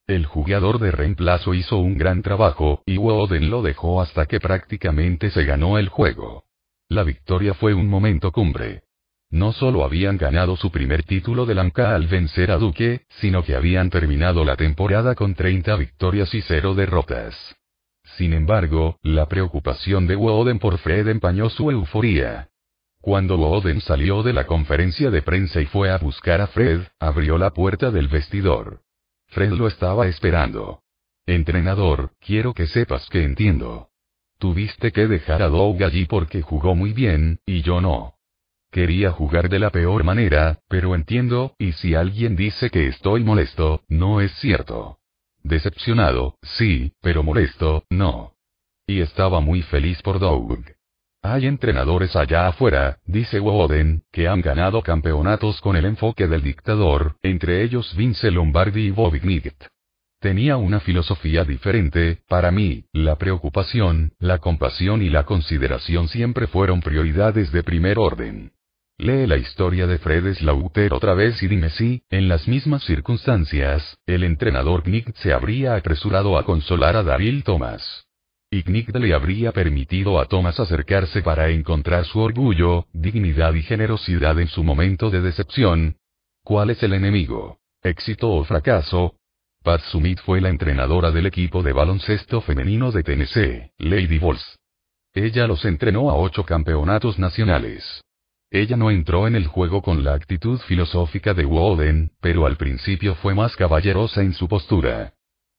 El 0.07 0.25
jugador 0.25 0.79
de 0.79 0.93
reemplazo 0.93 1.53
hizo 1.53 1.79
un 1.79 1.99
gran 1.99 2.23
trabajo, 2.23 2.83
y 2.87 2.97
Woden 2.97 3.51
lo 3.51 3.63
dejó 3.63 4.01
hasta 4.01 4.27
que 4.27 4.39
prácticamente 4.39 5.31
se 5.31 5.45
ganó 5.45 5.79
el 5.79 5.89
juego. 5.89 6.45
La 6.89 7.03
victoria 7.03 7.55
fue 7.55 7.75
un 7.75 7.89
momento 7.89 8.31
cumbre. 8.31 8.85
No 9.31 9.53
solo 9.53 9.83
habían 9.83 10.17
ganado 10.17 10.57
su 10.57 10.71
primer 10.71 11.03
título 11.03 11.45
de 11.45 11.57
Lanka 11.57 11.97
al 11.97 12.07
vencer 12.07 12.53
a 12.53 12.59
Duque, 12.59 13.03
sino 13.19 13.43
que 13.43 13.57
habían 13.57 13.91
terminado 13.91 14.45
la 14.45 14.55
temporada 14.55 15.17
con 15.17 15.35
30 15.35 15.75
victorias 15.75 16.33
y 16.35 16.41
0 16.41 16.77
derrotas. 16.77 17.57
Sin 18.17 18.33
embargo, 18.33 19.01
la 19.03 19.27
preocupación 19.27 20.07
de 20.07 20.15
Woden 20.15 20.61
por 20.61 20.79
Fred 20.79 21.09
empañó 21.09 21.51
su 21.51 21.73
euforía. 21.73 22.51
Cuando 23.01 23.37
Woden 23.39 23.81
salió 23.81 24.23
de 24.23 24.33
la 24.33 24.47
conferencia 24.47 25.11
de 25.11 25.23
prensa 25.23 25.61
y 25.61 25.67
fue 25.67 25.91
a 25.91 25.99
buscar 25.99 26.41
a 26.41 26.47
Fred, 26.47 26.83
abrió 27.01 27.39
la 27.39 27.51
puerta 27.51 27.91
del 27.91 28.07
vestidor. 28.07 28.86
Fred 29.29 29.53
lo 29.53 29.67
estaba 29.67 30.07
esperando. 30.07 30.83
Entrenador, 31.27 32.13
quiero 32.21 32.55
que 32.55 32.67
sepas 32.67 33.09
que 33.11 33.25
entiendo. 33.25 33.89
Tuviste 34.39 34.93
que 34.93 35.07
dejar 35.07 35.43
a 35.43 35.49
Doug 35.49 35.83
allí 35.83 36.05
porque 36.05 36.43
jugó 36.43 36.75
muy 36.75 36.93
bien, 36.93 37.41
y 37.47 37.63
yo 37.63 37.81
no. 37.81 38.15
Quería 38.71 39.11
jugar 39.11 39.49
de 39.49 39.59
la 39.59 39.71
peor 39.71 40.05
manera, 40.05 40.61
pero 40.69 40.95
entiendo, 40.95 41.55
y 41.59 41.73
si 41.73 41.95
alguien 41.95 42.37
dice 42.37 42.71
que 42.71 42.89
estoy 42.89 43.25
molesto, 43.25 43.83
no 43.89 44.21
es 44.21 44.33
cierto. 44.33 44.99
Decepcionado, 45.43 46.37
sí, 46.43 46.93
pero 47.01 47.23
molesto, 47.23 47.85
no. 47.91 48.35
Y 48.87 49.01
estaba 49.01 49.41
muy 49.41 49.63
feliz 49.63 50.03
por 50.03 50.19
Doug. 50.19 50.76
Hay 51.29 51.49
entrenadores 51.49 52.15
allá 52.15 52.47
afuera, 52.47 52.99
dice 53.05 53.41
Woden, 53.41 54.05
que 54.13 54.29
han 54.29 54.43
ganado 54.43 54.81
campeonatos 54.81 55.61
con 55.61 55.75
el 55.75 55.85
enfoque 55.85 56.29
del 56.29 56.41
dictador, 56.41 57.17
entre 57.21 57.65
ellos 57.65 57.97
Vince 57.97 58.31
Lombardi 58.31 58.87
y 58.87 58.91
Bobby 58.93 59.19
Knight. 59.19 59.65
Tenía 60.21 60.57
una 60.57 60.79
filosofía 60.79 61.43
diferente, 61.45 62.21
para 62.29 62.53
mí, 62.53 62.85
la 62.93 63.17
preocupación, 63.17 64.13
la 64.21 64.39
compasión 64.39 65.03
y 65.03 65.11
la 65.11 65.25
consideración 65.25 66.07
siempre 66.07 66.47
fueron 66.47 66.81
prioridades 66.81 67.51
de 67.51 67.65
primer 67.65 67.99
orden. 67.99 68.53
Lee 68.97 69.27
la 69.27 69.37
historia 69.37 69.89
de 69.89 69.99
Fred 69.99 70.33
Slaughter 70.35 70.95
otra 70.95 71.15
vez 71.15 71.43
y 71.43 71.49
dime 71.49 71.71
si, 71.71 72.05
en 72.09 72.29
las 72.29 72.47
mismas 72.47 72.85
circunstancias, 72.85 73.99
el 74.07 74.23
entrenador 74.23 74.85
Knight 74.85 75.17
se 75.17 75.33
habría 75.33 75.75
apresurado 75.75 76.39
a 76.39 76.45
consolar 76.45 76.95
a 76.95 77.03
Daryl 77.03 77.43
Thomas. 77.43 78.06
Ignic 78.51 78.95
le 78.95 79.13
habría 79.13 79.51
permitido 79.51 80.21
a 80.21 80.27
Thomas 80.27 80.61
acercarse 80.61 81.21
para 81.21 81.49
encontrar 81.49 82.05
su 82.05 82.21
orgullo, 82.21 82.87
dignidad 82.93 83.53
y 83.55 83.63
generosidad 83.63 84.39
en 84.39 84.47
su 84.47 84.63
momento 84.63 85.11
de 85.11 85.21
decepción. 85.21 85.97
¿Cuál 86.45 86.71
es 86.71 86.81
el 86.85 86.93
enemigo? 86.93 87.59
¿Éxito 87.83 88.31
o 88.31 88.45
fracaso? 88.45 89.17
Pat 89.65 89.81
Sumit 89.91 90.21
fue 90.21 90.41
la 90.41 90.49
entrenadora 90.49 91.11
del 91.11 91.27
equipo 91.27 91.65
de 91.65 91.73
baloncesto 91.73 92.41
femenino 92.41 92.93
de 92.93 93.03
Tennessee, 93.03 93.73
Lady 93.79 94.21
Vols. 94.21 94.61
Ella 95.13 95.49
los 95.49 95.65
entrenó 95.65 96.09
a 96.11 96.15
ocho 96.15 96.45
campeonatos 96.45 97.19
nacionales. 97.19 98.01
Ella 98.49 98.77
no 98.77 98.93
entró 98.93 99.27
en 99.27 99.35
el 99.35 99.49
juego 99.49 99.83
con 99.83 100.05
la 100.05 100.15
actitud 100.15 100.61
filosófica 100.61 101.35
de 101.35 101.47
Woden, 101.47 102.13
pero 102.21 102.47
al 102.47 102.57
principio 102.57 103.17
fue 103.17 103.35
más 103.35 103.57
caballerosa 103.57 104.23
en 104.23 104.35
su 104.35 104.47
postura. 104.47 105.16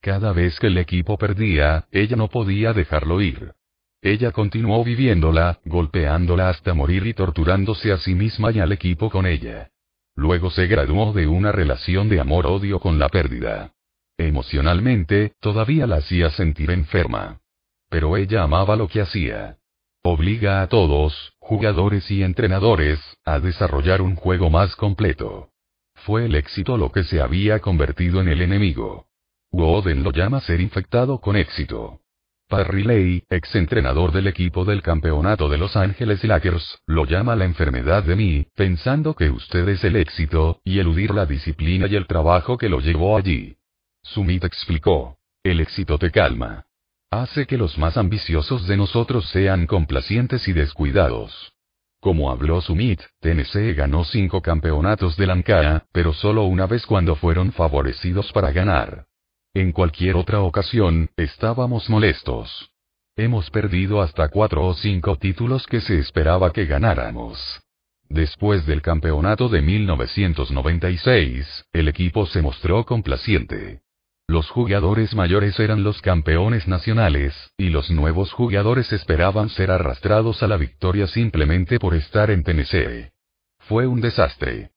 Cada 0.07 0.31
vez 0.31 0.57
que 0.57 0.67
el 0.67 0.77
equipo 0.77 1.17
perdía, 1.17 1.85
ella 1.91 2.15
no 2.15 2.29
podía 2.29 2.71
dejarlo 2.71 3.19
ir. 3.19 3.51
Ella 4.01 4.31
continuó 4.31 4.81
viviéndola, 4.81 5.59
golpeándola 5.65 6.47
hasta 6.47 6.73
morir 6.73 7.05
y 7.07 7.13
torturándose 7.13 7.91
a 7.91 7.97
sí 7.97 8.15
misma 8.15 8.53
y 8.53 8.59
al 8.61 8.71
equipo 8.71 9.09
con 9.09 9.25
ella. 9.25 9.69
Luego 10.15 10.49
se 10.49 10.65
graduó 10.67 11.11
de 11.11 11.27
una 11.27 11.51
relación 11.51 12.07
de 12.07 12.21
amor-odio 12.21 12.79
con 12.79 12.99
la 12.99 13.09
pérdida. 13.09 13.73
Emocionalmente, 14.17 15.33
todavía 15.41 15.85
la 15.87 15.97
hacía 15.97 16.29
sentir 16.29 16.71
enferma. 16.71 17.41
Pero 17.89 18.15
ella 18.15 18.43
amaba 18.43 18.77
lo 18.77 18.87
que 18.87 19.01
hacía. 19.01 19.57
Obliga 20.03 20.61
a 20.61 20.67
todos, 20.67 21.33
jugadores 21.39 22.09
y 22.09 22.23
entrenadores, 22.23 22.97
a 23.25 23.41
desarrollar 23.41 24.01
un 24.01 24.15
juego 24.15 24.49
más 24.49 24.73
completo. 24.77 25.49
Fue 26.05 26.27
el 26.27 26.35
éxito 26.35 26.77
lo 26.77 26.93
que 26.93 27.03
se 27.03 27.19
había 27.19 27.59
convertido 27.59 28.21
en 28.21 28.29
el 28.29 28.41
enemigo. 28.41 29.06
Woden 29.57 30.03
lo 30.03 30.11
llama 30.11 30.39
ser 30.41 30.61
infectado 30.61 31.19
con 31.19 31.35
éxito. 31.35 32.01
Parriley, 32.47 33.23
ex 33.27 33.55
entrenador 33.55 34.11
del 34.11 34.27
equipo 34.27 34.63
del 34.63 34.83
campeonato 34.83 35.49
de 35.49 35.57
Los 35.57 35.75
Ángeles 35.75 36.23
Lakers, 36.23 36.83
lo 36.85 37.05
llama 37.05 37.35
la 37.35 37.45
enfermedad 37.45 38.03
de 38.03 38.15
mí, 38.15 38.45
pensando 38.55 39.15
que 39.15 39.31
usted 39.31 39.67
es 39.69 39.83
el 39.83 39.95
éxito, 39.95 40.61
y 40.63 40.77
eludir 40.77 41.09
la 41.09 41.25
disciplina 41.25 41.87
y 41.87 41.95
el 41.95 42.05
trabajo 42.05 42.55
que 42.55 42.69
lo 42.69 42.79
llevó 42.81 43.17
allí. 43.17 43.57
Sumit 44.03 44.43
explicó. 44.43 45.17
El 45.41 45.59
éxito 45.59 45.97
te 45.97 46.11
calma. 46.11 46.67
Hace 47.09 47.47
que 47.47 47.57
los 47.57 47.79
más 47.79 47.97
ambiciosos 47.97 48.67
de 48.67 48.77
nosotros 48.77 49.27
sean 49.29 49.65
complacientes 49.65 50.47
y 50.47 50.53
descuidados. 50.53 51.51
Como 51.99 52.29
habló 52.29 52.61
Sumit, 52.61 53.01
Tennessee 53.21 53.73
ganó 53.73 54.03
cinco 54.03 54.39
campeonatos 54.39 55.17
de 55.17 55.25
Lanka, 55.25 55.87
pero 55.91 56.13
solo 56.13 56.43
una 56.43 56.67
vez 56.67 56.85
cuando 56.85 57.15
fueron 57.15 57.51
favorecidos 57.53 58.31
para 58.31 58.51
ganar. 58.51 59.07
En 59.57 59.71
cualquier 59.71 60.17
otra 60.17 60.41
ocasión, 60.41 61.09
estábamos 61.17 61.89
molestos. 61.89 62.69
Hemos 63.15 63.49
perdido 63.49 64.03
hasta 64.03 64.29
cuatro 64.29 64.63
o 64.63 64.75
cinco 64.75 65.15
títulos 65.15 65.65
que 65.65 65.81
se 65.81 65.97
esperaba 65.97 66.53
que 66.53 66.67
ganáramos. 66.67 67.63
Después 68.07 68.67
del 68.67 68.83
campeonato 68.83 69.49
de 69.49 69.63
1996, 69.63 71.65
el 71.73 71.87
equipo 71.87 72.27
se 72.27 72.43
mostró 72.43 72.85
complaciente. 72.85 73.81
Los 74.27 74.47
jugadores 74.51 75.15
mayores 75.15 75.59
eran 75.59 75.83
los 75.83 76.03
campeones 76.03 76.67
nacionales, 76.67 77.33
y 77.57 77.69
los 77.69 77.89
nuevos 77.89 78.31
jugadores 78.33 78.93
esperaban 78.93 79.49
ser 79.49 79.71
arrastrados 79.71 80.43
a 80.43 80.47
la 80.47 80.57
victoria 80.57 81.07
simplemente 81.07 81.79
por 81.79 81.95
estar 81.95 82.29
en 82.29 82.43
Tennessee. 82.43 83.09
Fue 83.61 83.87
un 83.87 84.01
desastre. 84.01 84.69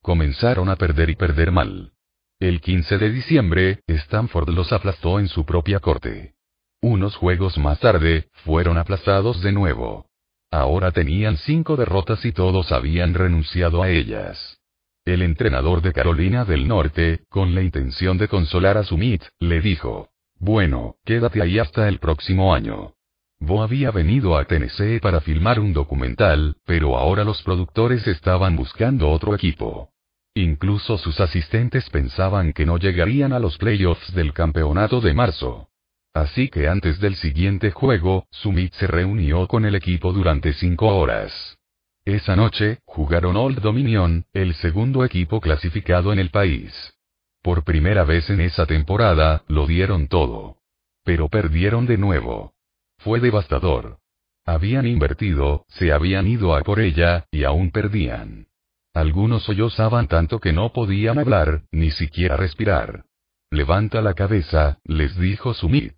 Comenzaron 0.00 0.70
a 0.70 0.76
perder 0.76 1.10
y 1.10 1.16
perder 1.16 1.52
mal. 1.52 1.92
El 2.42 2.60
15 2.60 2.98
de 2.98 3.12
diciembre, 3.12 3.78
Stanford 3.86 4.48
los 4.48 4.72
aplastó 4.72 5.20
en 5.20 5.28
su 5.28 5.44
propia 5.44 5.78
corte. 5.78 6.34
Unos 6.80 7.14
juegos 7.14 7.56
más 7.56 7.78
tarde, 7.78 8.30
fueron 8.42 8.78
aplastados 8.78 9.40
de 9.42 9.52
nuevo. 9.52 10.06
Ahora 10.50 10.90
tenían 10.90 11.36
cinco 11.36 11.76
derrotas 11.76 12.24
y 12.24 12.32
todos 12.32 12.72
habían 12.72 13.14
renunciado 13.14 13.80
a 13.80 13.90
ellas. 13.90 14.58
El 15.04 15.22
entrenador 15.22 15.82
de 15.82 15.92
Carolina 15.92 16.44
del 16.44 16.66
Norte, 16.66 17.20
con 17.28 17.54
la 17.54 17.62
intención 17.62 18.18
de 18.18 18.26
consolar 18.26 18.76
a 18.76 18.82
Sumit, 18.82 19.22
le 19.38 19.60
dijo, 19.60 20.08
Bueno, 20.40 20.96
quédate 21.04 21.40
ahí 21.42 21.60
hasta 21.60 21.86
el 21.86 22.00
próximo 22.00 22.56
año. 22.56 22.94
Bo 23.38 23.62
había 23.62 23.92
venido 23.92 24.36
a 24.36 24.46
Tennessee 24.46 24.98
para 24.98 25.20
filmar 25.20 25.60
un 25.60 25.72
documental, 25.72 26.56
pero 26.66 26.98
ahora 26.98 27.22
los 27.22 27.40
productores 27.44 28.04
estaban 28.08 28.56
buscando 28.56 29.10
otro 29.10 29.32
equipo. 29.32 29.91
Incluso 30.34 30.96
sus 30.96 31.20
asistentes 31.20 31.90
pensaban 31.90 32.52
que 32.52 32.64
no 32.64 32.78
llegarían 32.78 33.32
a 33.32 33.38
los 33.38 33.58
playoffs 33.58 34.14
del 34.14 34.32
campeonato 34.32 35.00
de 35.00 35.12
marzo. 35.12 35.68
Así 36.14 36.48
que 36.48 36.68
antes 36.68 37.00
del 37.00 37.16
siguiente 37.16 37.70
juego, 37.70 38.26
Sumit 38.30 38.72
se 38.74 38.86
reunió 38.86 39.46
con 39.46 39.64
el 39.64 39.74
equipo 39.74 40.12
durante 40.12 40.52
cinco 40.54 40.96
horas. 40.96 41.58
Esa 42.04 42.34
noche, 42.34 42.80
jugaron 42.84 43.36
Old 43.36 43.60
Dominion, 43.60 44.24
el 44.32 44.54
segundo 44.54 45.04
equipo 45.04 45.40
clasificado 45.40 46.12
en 46.12 46.18
el 46.18 46.30
país. 46.30 46.94
Por 47.42 47.64
primera 47.64 48.04
vez 48.04 48.28
en 48.30 48.40
esa 48.40 48.66
temporada, 48.66 49.44
lo 49.48 49.66
dieron 49.66 50.08
todo. 50.08 50.56
Pero 51.04 51.28
perdieron 51.28 51.86
de 51.86 51.98
nuevo. 51.98 52.54
Fue 52.98 53.20
devastador. 53.20 53.98
Habían 54.44 54.86
invertido, 54.86 55.64
se 55.68 55.92
habían 55.92 56.26
ido 56.26 56.54
a 56.54 56.62
por 56.62 56.80
ella, 56.80 57.26
y 57.30 57.44
aún 57.44 57.70
perdían. 57.70 58.46
Algunos 58.94 59.44
sollozaban 59.44 60.06
tanto 60.06 60.38
que 60.38 60.52
no 60.52 60.72
podían 60.72 61.18
hablar, 61.18 61.62
ni 61.70 61.90
siquiera 61.90 62.36
respirar. 62.36 63.04
Levanta 63.50 64.00
la 64.02 64.14
cabeza, 64.14 64.78
les 64.84 65.16
dijo 65.18 65.54
Sumit. 65.54 65.94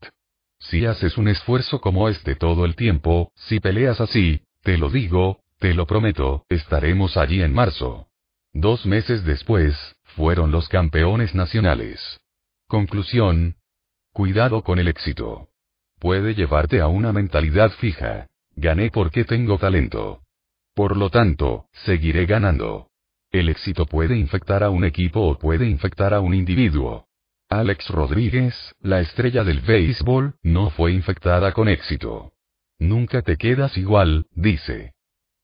Si 0.58 0.86
haces 0.86 1.18
un 1.18 1.28
esfuerzo 1.28 1.80
como 1.80 2.08
este 2.08 2.36
todo 2.36 2.64
el 2.64 2.76
tiempo, 2.76 3.32
si 3.34 3.60
peleas 3.60 4.00
así, 4.00 4.42
te 4.62 4.78
lo 4.78 4.90
digo, 4.90 5.40
te 5.58 5.74
lo 5.74 5.86
prometo, 5.86 6.46
estaremos 6.48 7.16
allí 7.16 7.42
en 7.42 7.52
marzo. 7.52 8.08
Dos 8.52 8.86
meses 8.86 9.24
después, 9.24 9.76
fueron 10.16 10.52
los 10.52 10.68
campeones 10.68 11.34
nacionales. 11.34 12.20
Conclusión. 12.68 13.56
Cuidado 14.12 14.62
con 14.62 14.78
el 14.78 14.88
éxito. 14.88 15.48
Puede 15.98 16.34
llevarte 16.34 16.80
a 16.80 16.86
una 16.86 17.12
mentalidad 17.12 17.70
fija. 17.72 18.28
Gané 18.56 18.90
porque 18.90 19.24
tengo 19.24 19.58
talento. 19.58 20.23
Por 20.74 20.96
lo 20.96 21.08
tanto, 21.08 21.66
seguiré 21.84 22.26
ganando. 22.26 22.88
El 23.30 23.48
éxito 23.48 23.86
puede 23.86 24.16
infectar 24.16 24.64
a 24.64 24.70
un 24.70 24.84
equipo 24.84 25.20
o 25.20 25.38
puede 25.38 25.68
infectar 25.68 26.12
a 26.14 26.20
un 26.20 26.34
individuo. 26.34 27.06
Alex 27.48 27.88
Rodríguez, 27.90 28.74
la 28.80 29.00
estrella 29.00 29.44
del 29.44 29.60
béisbol, 29.60 30.34
no 30.42 30.70
fue 30.70 30.92
infectada 30.92 31.52
con 31.52 31.68
éxito. 31.68 32.32
Nunca 32.80 33.22
te 33.22 33.36
quedas 33.36 33.76
igual, 33.78 34.26
dice. 34.32 34.94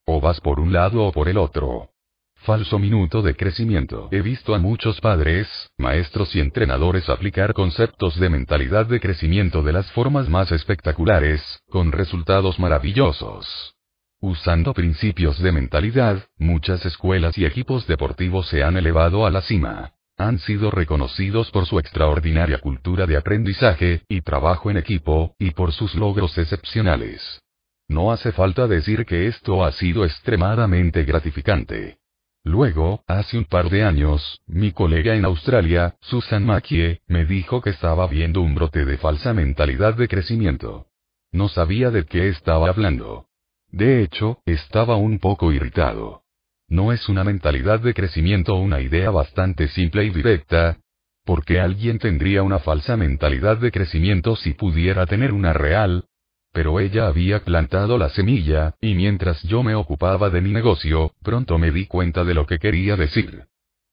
O 0.05 0.19
vas 0.19 0.41
por 0.41 0.59
un 0.59 0.73
lado 0.73 1.05
o 1.05 1.13
por 1.13 1.29
el 1.29 1.37
otro. 1.37 1.91
Falso 2.35 2.79
minuto 2.79 3.21
de 3.21 3.35
crecimiento. 3.35 4.09
He 4.11 4.21
visto 4.21 4.53
a 4.53 4.59
muchos 4.59 4.99
padres, 4.99 5.47
maestros 5.77 6.35
y 6.35 6.41
entrenadores 6.41 7.07
aplicar 7.07 7.53
conceptos 7.53 8.19
de 8.19 8.29
mentalidad 8.29 8.87
de 8.87 8.99
crecimiento 8.99 9.61
de 9.61 9.71
las 9.71 9.89
formas 9.91 10.27
más 10.27 10.51
espectaculares, 10.51 11.61
con 11.69 11.91
resultados 11.91 12.59
maravillosos. 12.59 13.75
Usando 14.23 14.75
principios 14.75 15.39
de 15.39 15.51
mentalidad, 15.51 16.25
muchas 16.37 16.85
escuelas 16.85 17.35
y 17.39 17.45
equipos 17.45 17.87
deportivos 17.87 18.47
se 18.49 18.61
han 18.61 18.77
elevado 18.77 19.25
a 19.25 19.31
la 19.31 19.41
cima. 19.41 19.93
Han 20.15 20.37
sido 20.37 20.69
reconocidos 20.69 21.49
por 21.49 21.65
su 21.65 21.79
extraordinaria 21.79 22.59
cultura 22.59 23.07
de 23.07 23.17
aprendizaje 23.17 24.03
y 24.07 24.21
trabajo 24.21 24.69
en 24.69 24.77
equipo, 24.77 25.35
y 25.39 25.49
por 25.51 25.71
sus 25.71 25.95
logros 25.95 26.37
excepcionales. 26.37 27.41
No 27.87 28.11
hace 28.11 28.31
falta 28.31 28.67
decir 28.67 29.07
que 29.07 29.25
esto 29.25 29.65
ha 29.65 29.71
sido 29.71 30.05
extremadamente 30.05 31.03
gratificante. 31.03 31.97
Luego, 32.43 33.03
hace 33.07 33.39
un 33.39 33.45
par 33.45 33.71
de 33.71 33.83
años, 33.83 34.39
mi 34.45 34.71
colega 34.71 35.15
en 35.15 35.25
Australia, 35.25 35.95
Susan 35.99 36.45
Mackie, 36.45 37.01
me 37.07 37.25
dijo 37.25 37.59
que 37.61 37.71
estaba 37.71 38.05
viendo 38.05 38.41
un 38.41 38.53
brote 38.53 38.85
de 38.85 38.99
falsa 38.99 39.33
mentalidad 39.33 39.95
de 39.95 40.07
crecimiento. 40.07 40.85
No 41.31 41.49
sabía 41.49 41.89
de 41.89 42.05
qué 42.05 42.29
estaba 42.29 42.69
hablando. 42.69 43.25
De 43.71 44.03
hecho, 44.03 44.39
estaba 44.45 44.97
un 44.97 45.19
poco 45.19 45.51
irritado. 45.53 46.23
¿No 46.67 46.91
es 46.91 47.09
una 47.09 47.23
mentalidad 47.23 47.79
de 47.79 47.93
crecimiento 47.93 48.55
una 48.55 48.81
idea 48.81 49.09
bastante 49.09 49.67
simple 49.69 50.05
y 50.05 50.09
directa? 50.09 50.77
¿Por 51.25 51.45
qué 51.45 51.59
alguien 51.59 51.99
tendría 51.99 52.43
una 52.43 52.59
falsa 52.59 52.97
mentalidad 52.97 53.57
de 53.57 53.71
crecimiento 53.71 54.35
si 54.35 54.53
pudiera 54.53 55.05
tener 55.05 55.33
una 55.33 55.53
real? 55.53 56.05
Pero 56.51 56.79
ella 56.79 57.07
había 57.07 57.43
plantado 57.43 57.97
la 57.97 58.09
semilla, 58.09 58.75
y 58.81 58.95
mientras 58.95 59.41
yo 59.43 59.63
me 59.63 59.75
ocupaba 59.75 60.29
de 60.29 60.41
mi 60.41 60.51
negocio, 60.51 61.13
pronto 61.23 61.57
me 61.57 61.71
di 61.71 61.85
cuenta 61.85 62.25
de 62.25 62.33
lo 62.33 62.45
que 62.45 62.59
quería 62.59 62.97
decir. 62.97 63.45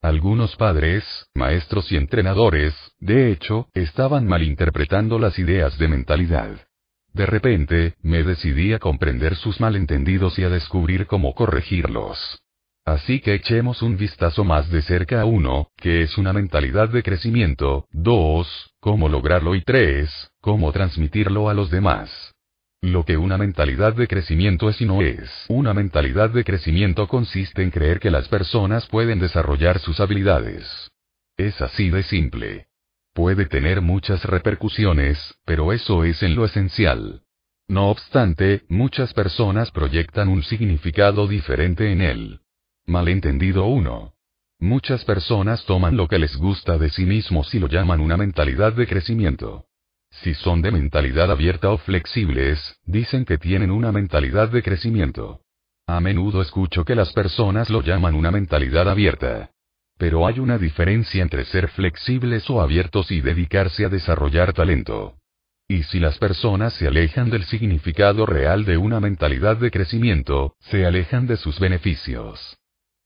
Algunos 0.03 0.57
padres, 0.57 1.05
maestros 1.35 1.91
y 1.93 1.97
entrenadores, 1.97 2.75
de 2.99 3.31
hecho, 3.31 3.69
estaban 3.75 4.27
malinterpretando 4.27 5.19
las 5.19 5.39
ideas 5.39 5.77
de 5.79 5.89
mentalidad. 5.89 6.68
De 7.19 7.27
repente, 7.27 7.95
me 8.01 8.23
decidí 8.23 8.73
a 8.75 8.79
comprender 8.79 9.35
sus 9.35 9.61
malentendidos 9.61 10.39
y 10.39 10.45
a 10.45 10.49
descubrir 10.49 11.09
cómo 11.09 11.35
corregirlos. 11.35 12.45
Así 12.85 13.19
que 13.19 13.35
echemos 13.35 13.83
un 13.83 13.97
vistazo 13.97 14.45
más 14.45 14.71
de 14.71 14.83
cerca 14.83 15.23
a 15.23 15.25
uno, 15.25 15.73
que 15.77 16.03
es 16.03 16.17
una 16.17 16.33
mentalidad 16.33 16.91
de 16.91 17.03
crecimiento, 17.03 17.89
dos, 17.91 18.73
cómo 18.79 19.09
lograrlo 19.09 19.57
y 19.57 19.63
tres, 19.63 20.31
cómo 20.41 20.71
transmitirlo 20.71 21.51
a 21.51 21.55
los 21.55 21.71
demás. 21.71 22.09
Lo 22.83 23.05
que 23.05 23.17
una 23.17 23.37
mentalidad 23.37 23.95
de 23.95 24.07
crecimiento 24.07 24.69
es 24.69 24.81
y 24.81 24.85
no 24.85 25.03
es. 25.03 25.29
Una 25.49 25.75
mentalidad 25.75 26.31
de 26.31 26.45
crecimiento 26.45 27.09
consiste 27.09 27.65
en 27.65 27.73
creer 27.73 27.99
que 27.99 28.13
las 28.13 28.29
personas 28.29 28.87
pueden 28.87 29.19
desarrollar 29.19 29.81
sus 29.81 29.99
habilidades. 29.99 30.93
Es 31.37 31.61
así 31.61 31.91
de 31.91 32.05
simple. 32.05 32.68
Puede 33.19 33.47
tener 33.47 33.81
muchas 33.81 34.25
repercusiones, 34.25 35.19
pero 35.45 35.73
eso 35.73 36.05
es 36.05 36.23
en 36.23 36.37
lo 36.37 36.45
esencial. 36.45 37.23
No 37.67 37.91
obstante, 37.91 38.63
muchas 38.69 39.13
personas 39.13 39.73
proyectan 39.73 40.29
un 40.29 40.45
significado 40.45 41.27
diferente 41.27 41.91
en 41.91 42.01
él. 42.01 42.41
Malentendido 42.87 43.67
1. 43.67 44.15
Muchas 44.61 45.05
personas 45.05 45.65
toman 45.65 45.97
lo 45.97 46.07
que 46.07 46.21
les 46.21 46.37
gusta 46.37 46.79
de 46.79 46.91
sí 46.91 47.07
mismos 47.07 47.53
y 47.57 47.59
lo 47.59 47.67
llaman 47.67 48.01
una 48.01 48.17
mentalidad 48.17 48.73
de 48.75 48.87
crecimiento. 48.87 49.65
Si 50.11 50.35
son 50.35 50.63
de 50.63 50.71
mentalidad 50.71 51.29
abierta 51.33 51.71
o 51.71 51.79
flexibles, 51.79 52.79
dicen 52.87 53.25
que 53.25 53.37
tienen 53.37 53.73
una 53.73 53.91
mentalidad 53.91 54.49
de 54.49 54.63
crecimiento. 54.63 55.41
A 55.89 55.99
menudo 55.99 56.41
escucho 56.41 56.85
que 56.85 56.95
las 56.95 57.13
personas 57.13 57.69
lo 57.69 57.83
llaman 57.83 58.15
una 58.15 58.31
mentalidad 58.31 58.89
abierta. 58.89 59.51
Pero 59.99 60.27
hay 60.27 60.39
una 60.39 60.59
diferencia 60.59 61.23
entre 61.23 61.45
ser 61.45 61.69
flexibles 61.69 62.49
o 62.49 62.63
abiertos 62.63 63.11
y 63.11 63.21
dedicarse 63.21 63.85
a 63.85 63.89
desarrollar 63.89 64.53
talento. 64.53 65.17
Y 65.69 65.83
si 65.83 66.01
las 66.01 66.17
personas 66.17 66.73
se 66.75 66.87
alejan 66.87 67.29
del 67.29 67.45
significado 67.45 68.25
real 68.25 68.65
de 68.65 68.79
una 68.79 69.01
mentalidad 69.01 69.59
de 69.59 69.71
crecimiento, 69.71 70.55
se 70.61 70.87
alejan 70.87 71.27
de 71.27 71.37
sus 71.37 71.61
beneficios. 71.61 72.57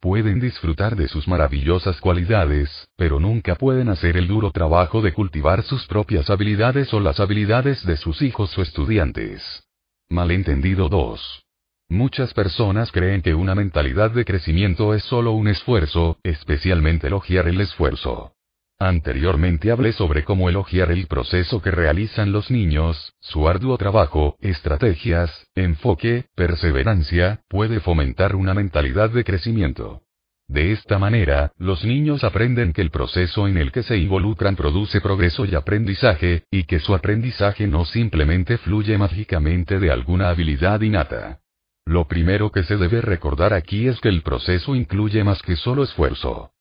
Pueden 0.00 0.38
disfrutar 0.38 0.94
de 0.94 1.08
sus 1.08 1.26
maravillosas 1.26 2.00
cualidades, 2.00 2.88
pero 2.96 3.18
nunca 3.18 3.54
pueden 3.54 3.88
hacer 3.88 4.16
el 4.16 4.28
duro 4.28 4.50
trabajo 4.50 5.00
de 5.00 5.12
cultivar 5.12 5.62
sus 5.62 5.86
propias 5.86 6.28
habilidades 6.28 6.92
o 6.92 7.00
las 7.00 7.20
habilidades 7.20 7.84
de 7.86 7.96
sus 7.96 8.20
hijos 8.20 8.56
o 8.58 8.62
estudiantes. 8.62 9.64
Malentendido 10.08 10.88
2. 10.88 11.44
Muchas 11.92 12.32
personas 12.32 12.90
creen 12.90 13.20
que 13.20 13.34
una 13.34 13.54
mentalidad 13.54 14.12
de 14.12 14.24
crecimiento 14.24 14.94
es 14.94 15.02
solo 15.02 15.32
un 15.32 15.46
esfuerzo, 15.46 16.16
especialmente 16.22 17.08
elogiar 17.08 17.48
el 17.48 17.60
esfuerzo. 17.60 18.32
Anteriormente 18.78 19.70
hablé 19.70 19.92
sobre 19.92 20.24
cómo 20.24 20.48
elogiar 20.48 20.90
el 20.90 21.06
proceso 21.06 21.60
que 21.60 21.70
realizan 21.70 22.32
los 22.32 22.50
niños, 22.50 23.12
su 23.20 23.46
arduo 23.46 23.76
trabajo, 23.76 24.38
estrategias, 24.40 25.48
enfoque, 25.54 26.24
perseverancia, 26.34 27.42
puede 27.46 27.78
fomentar 27.80 28.36
una 28.36 28.54
mentalidad 28.54 29.10
de 29.10 29.24
crecimiento. 29.24 30.00
De 30.48 30.72
esta 30.72 30.98
manera, 30.98 31.52
los 31.58 31.84
niños 31.84 32.24
aprenden 32.24 32.72
que 32.72 32.80
el 32.80 32.90
proceso 32.90 33.46
en 33.48 33.58
el 33.58 33.70
que 33.70 33.82
se 33.82 33.98
involucran 33.98 34.56
produce 34.56 35.02
progreso 35.02 35.44
y 35.44 35.54
aprendizaje, 35.54 36.44
y 36.50 36.64
que 36.64 36.80
su 36.80 36.94
aprendizaje 36.94 37.66
no 37.66 37.84
simplemente 37.84 38.56
fluye 38.56 38.96
mágicamente 38.96 39.78
de 39.78 39.90
alguna 39.90 40.30
habilidad 40.30 40.80
innata. 40.80 41.41
Lo 41.84 42.06
primero 42.06 42.52
que 42.52 42.62
se 42.62 42.76
debe 42.76 43.00
recordar 43.00 43.52
aquí 43.52 43.88
es 43.88 44.00
que 44.00 44.08
el 44.08 44.22
proceso 44.22 44.74
incluye 44.74 45.24
más 45.24 45.42
que 45.42 45.56
solo 45.56 45.82
esfuerzo. 45.82 46.52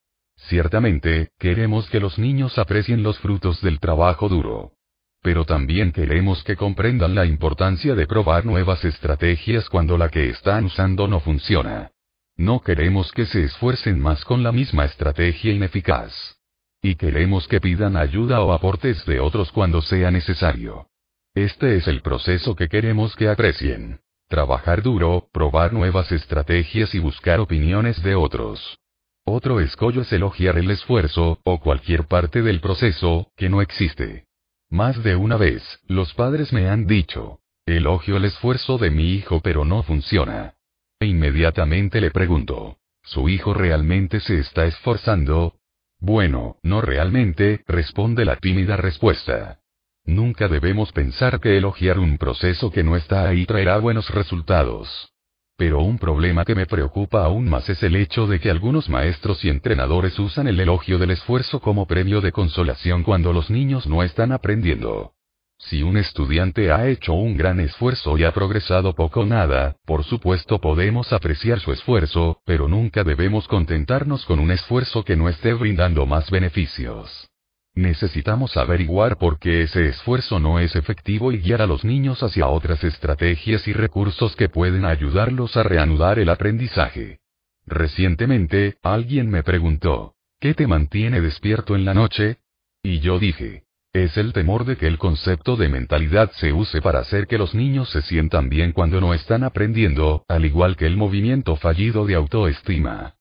Ciertamente, 0.48 1.30
queremos 1.38 1.90
que 1.90 2.00
los 2.00 2.18
niños 2.18 2.58
aprecien 2.58 3.04
los 3.04 3.20
frutos 3.20 3.62
del 3.62 3.80
trabajo 3.80 4.28
duro. 4.28 4.74
Pero 5.22 5.46
también 5.46 5.92
queremos 5.92 6.44
que 6.44 6.56
comprendan 6.56 7.14
la 7.14 7.26
importancia 7.26 7.94
de 7.94 8.08
probar 8.08 8.46
nuevas 8.46 8.84
estrategias 8.84 9.70
cuando 9.70 9.98
la 9.98 10.10
que 10.10 10.30
están 10.30 10.66
usando 10.66 11.08
no 11.08 11.20
funciona. 11.20 11.92
No 12.36 12.62
queremos 12.62 13.12
que 13.12 13.28
se 13.28 13.44
esfuercen 13.44 14.00
más 14.00 14.26
con 14.26 14.42
la 14.42 14.52
misma 14.52 14.86
estrategia 14.86 15.54
ineficaz. 15.54 16.40
Y 16.82 16.96
queremos 16.96 17.48
que 17.48 17.62
pidan 17.62 17.96
ayuda 17.96 18.42
o 18.42 18.52
aportes 18.52 19.06
de 19.06 19.20
otros 19.20 19.52
cuando 19.52 19.84
sea 19.84 20.10
necesario. 20.10 20.88
Este 21.36 21.76
es 21.76 21.88
el 21.88 22.02
proceso 22.02 22.56
que 22.56 22.68
queremos 22.68 23.16
que 23.16 23.30
aprecien. 23.30 24.00
Trabajar 24.31 24.81
duro, 24.81 25.28
probar 25.33 25.74
nuevas 25.74 26.10
estrategias 26.14 26.96
y 26.96 26.99
buscar 26.99 27.42
opiniones 27.42 28.01
de 28.01 28.15
otros. 28.15 28.80
Otro 29.26 29.60
escollo 29.60 30.03
es 30.03 30.14
elogiar 30.14 30.58
el 30.58 30.72
esfuerzo, 30.72 31.42
o 31.44 31.60
cualquier 31.60 32.08
parte 32.08 32.42
del 32.42 32.62
proceso, 32.62 33.33
que 33.35 33.49
no 33.49 33.62
existe. 33.62 34.24
Más 34.69 35.03
de 35.03 35.17
una 35.17 35.35
vez, 35.35 35.62
los 35.85 36.14
padres 36.14 36.53
me 36.53 36.69
han 36.69 36.88
dicho, 36.88 37.42
elogio 37.65 38.15
el 38.15 38.24
esfuerzo 38.24 38.78
de 38.78 38.90
mi 38.90 39.15
hijo 39.15 39.42
pero 39.42 39.65
no 39.65 39.83
funciona. 39.83 40.53
E 41.01 41.08
inmediatamente 41.08 41.99
le 41.99 42.10
pregunto, 42.10 42.78
¿su 43.03 43.28
hijo 43.28 43.53
realmente 43.53 44.22
se 44.22 44.40
está 44.40 44.64
esforzando? 44.65 45.58
Bueno, 45.99 46.56
no 46.64 46.80
realmente, 46.80 47.65
responde 47.67 48.24
la 48.24 48.38
tímida 48.38 48.78
respuesta. 48.78 49.60
Nunca 50.06 50.48
debemos 50.48 50.92
pensar 50.92 51.40
que 51.40 51.58
elogiar 51.58 52.00
un 52.00 52.17
proceso 52.17 52.72
que 52.72 52.84
no 52.84 52.96
está 52.96 53.28
ahí 53.28 53.46
traerá 53.46 53.78
buenos 53.78 54.10
resultados. 54.10 55.12
Pero 55.58 55.82
un 55.82 56.00
problema 56.00 56.44
que 56.44 56.56
me 56.56 56.66
preocupa 56.66 57.24
aún 57.24 57.48
más 57.48 57.69
es 57.69 57.84
el 57.84 57.96
hecho 57.96 58.26
de 58.26 58.40
que 58.40 58.50
algunos 58.50 58.90
maestros 58.90 59.46
y 59.46 59.50
entrenadores 59.50 60.17
usan 60.17 60.48
el 60.48 60.60
elogio 60.60 60.98
del 60.98 61.12
esfuerzo 61.12 61.60
como 61.60 61.85
premio 61.85 62.19
de 62.19 62.32
consolación 62.32 63.03
cuando 63.03 63.32
los 63.32 63.51
niños 63.51 63.85
no 63.85 64.01
están 64.01 64.32
aprendiendo. 64.32 65.14
Si 65.60 65.84
un 65.84 65.98
estudiante 65.98 66.72
ha 66.72 66.88
hecho 66.88 67.14
un 67.14 67.38
gran 67.38 67.60
esfuerzo 67.60 68.17
y 68.17 68.24
ha 68.24 68.32
progresado 68.32 68.96
poco 68.96 69.19
o 69.19 69.26
nada, 69.28 69.76
por 69.85 70.03
supuesto 70.03 70.60
podemos 70.60 71.14
apreciar 71.14 71.60
su 71.60 71.72
esfuerzo, 71.72 72.42
pero 72.44 72.67
nunca 72.67 73.03
debemos 73.03 73.48
contentarnos 73.48 74.26
con 74.26 74.40
un 74.40 74.50
esfuerzo 74.50 75.06
que 75.06 75.16
no 75.16 75.30
esté 75.30 75.53
brindando 75.53 76.08
más 76.08 76.32
beneficios. 76.32 77.31
Necesitamos 77.74 78.58
averiguar 78.58 79.18
por 79.18 79.40
qué 79.40 79.64
ese 79.64 79.88
esfuerzo 79.88 80.40
no 80.40 80.60
es 80.60 80.76
efectivo 80.76 81.32
y 81.32 81.38
guiar 81.38 81.62
a 81.62 81.68
los 81.68 81.86
niños 81.86 82.22
hacia 82.22 82.48
otras 82.48 82.84
estrategias 82.84 83.68
y 83.68 83.74
recursos 83.74 84.36
que 84.36 84.50
pueden 84.50 84.84
ayudarlos 84.84 85.56
a 85.56 85.64
reanudar 85.64 86.20
el 86.20 86.30
aprendizaje. 86.30 87.20
Recientemente, 87.66 88.78
alguien 88.84 89.30
me 89.30 89.44
preguntó, 89.44 90.16
¿qué 90.40 90.54
te 90.54 90.68
mantiene 90.68 91.22
despierto 91.22 91.76
en 91.76 91.86
la 91.86 91.94
noche? 91.94 92.40
Y 92.84 93.00
yo 93.00 93.20
dije, 93.20 93.64
es 93.94 94.18
el 94.18 94.34
temor 94.34 94.66
de 94.66 94.76
que 94.76 94.88
el 94.88 94.98
concepto 94.98 95.56
de 95.56 95.70
mentalidad 95.70 96.32
se 96.32 96.52
use 96.52 96.82
para 96.82 97.00
hacer 97.00 97.28
que 97.28 97.38
los 97.38 97.56
niños 97.56 97.90
se 97.90 98.02
sientan 98.02 98.50
bien 98.50 98.74
cuando 98.74 99.00
no 99.00 99.14
están 99.14 99.44
aprendiendo, 99.44 100.26
al 100.28 100.46
igual 100.46 100.76
que 100.76 100.88
el 100.88 100.98
movimiento 100.98 101.56
fallido 101.56 102.06
de 102.06 102.16
autoestima. 102.16 103.16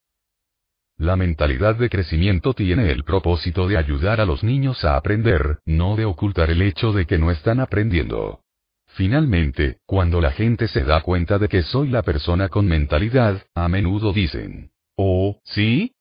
La 1.00 1.16
mentalidad 1.16 1.76
de 1.76 1.88
crecimiento 1.88 2.52
tiene 2.52 2.90
el 2.90 3.04
propósito 3.04 3.66
de 3.66 3.78
ayudar 3.78 4.20
a 4.20 4.26
los 4.26 4.44
niños 4.44 4.84
a 4.84 4.96
aprender, 4.96 5.60
no 5.64 5.96
de 5.96 6.04
ocultar 6.04 6.50
el 6.50 6.60
hecho 6.60 6.92
de 6.92 7.06
que 7.06 7.16
no 7.16 7.30
están 7.30 7.58
aprendiendo. 7.58 8.42
Finalmente, 8.86 9.78
cuando 9.86 10.20
la 10.20 10.30
gente 10.30 10.68
se 10.68 10.84
da 10.84 11.00
cuenta 11.00 11.38
de 11.38 11.48
que 11.48 11.62
soy 11.62 11.88
la 11.88 12.02
persona 12.02 12.50
con 12.50 12.66
mentalidad, 12.66 13.42
a 13.54 13.66
menudo 13.70 14.12
dicen, 14.12 14.72
Oh, 14.94 15.40
¿sí? 15.42 15.94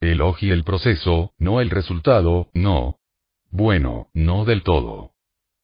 Elogie 0.00 0.52
el 0.52 0.62
proceso, 0.62 1.32
no 1.36 1.60
el 1.60 1.70
resultado, 1.70 2.48
no. 2.54 3.00
Bueno, 3.50 4.06
no 4.14 4.44
del 4.44 4.62
todo. 4.62 5.14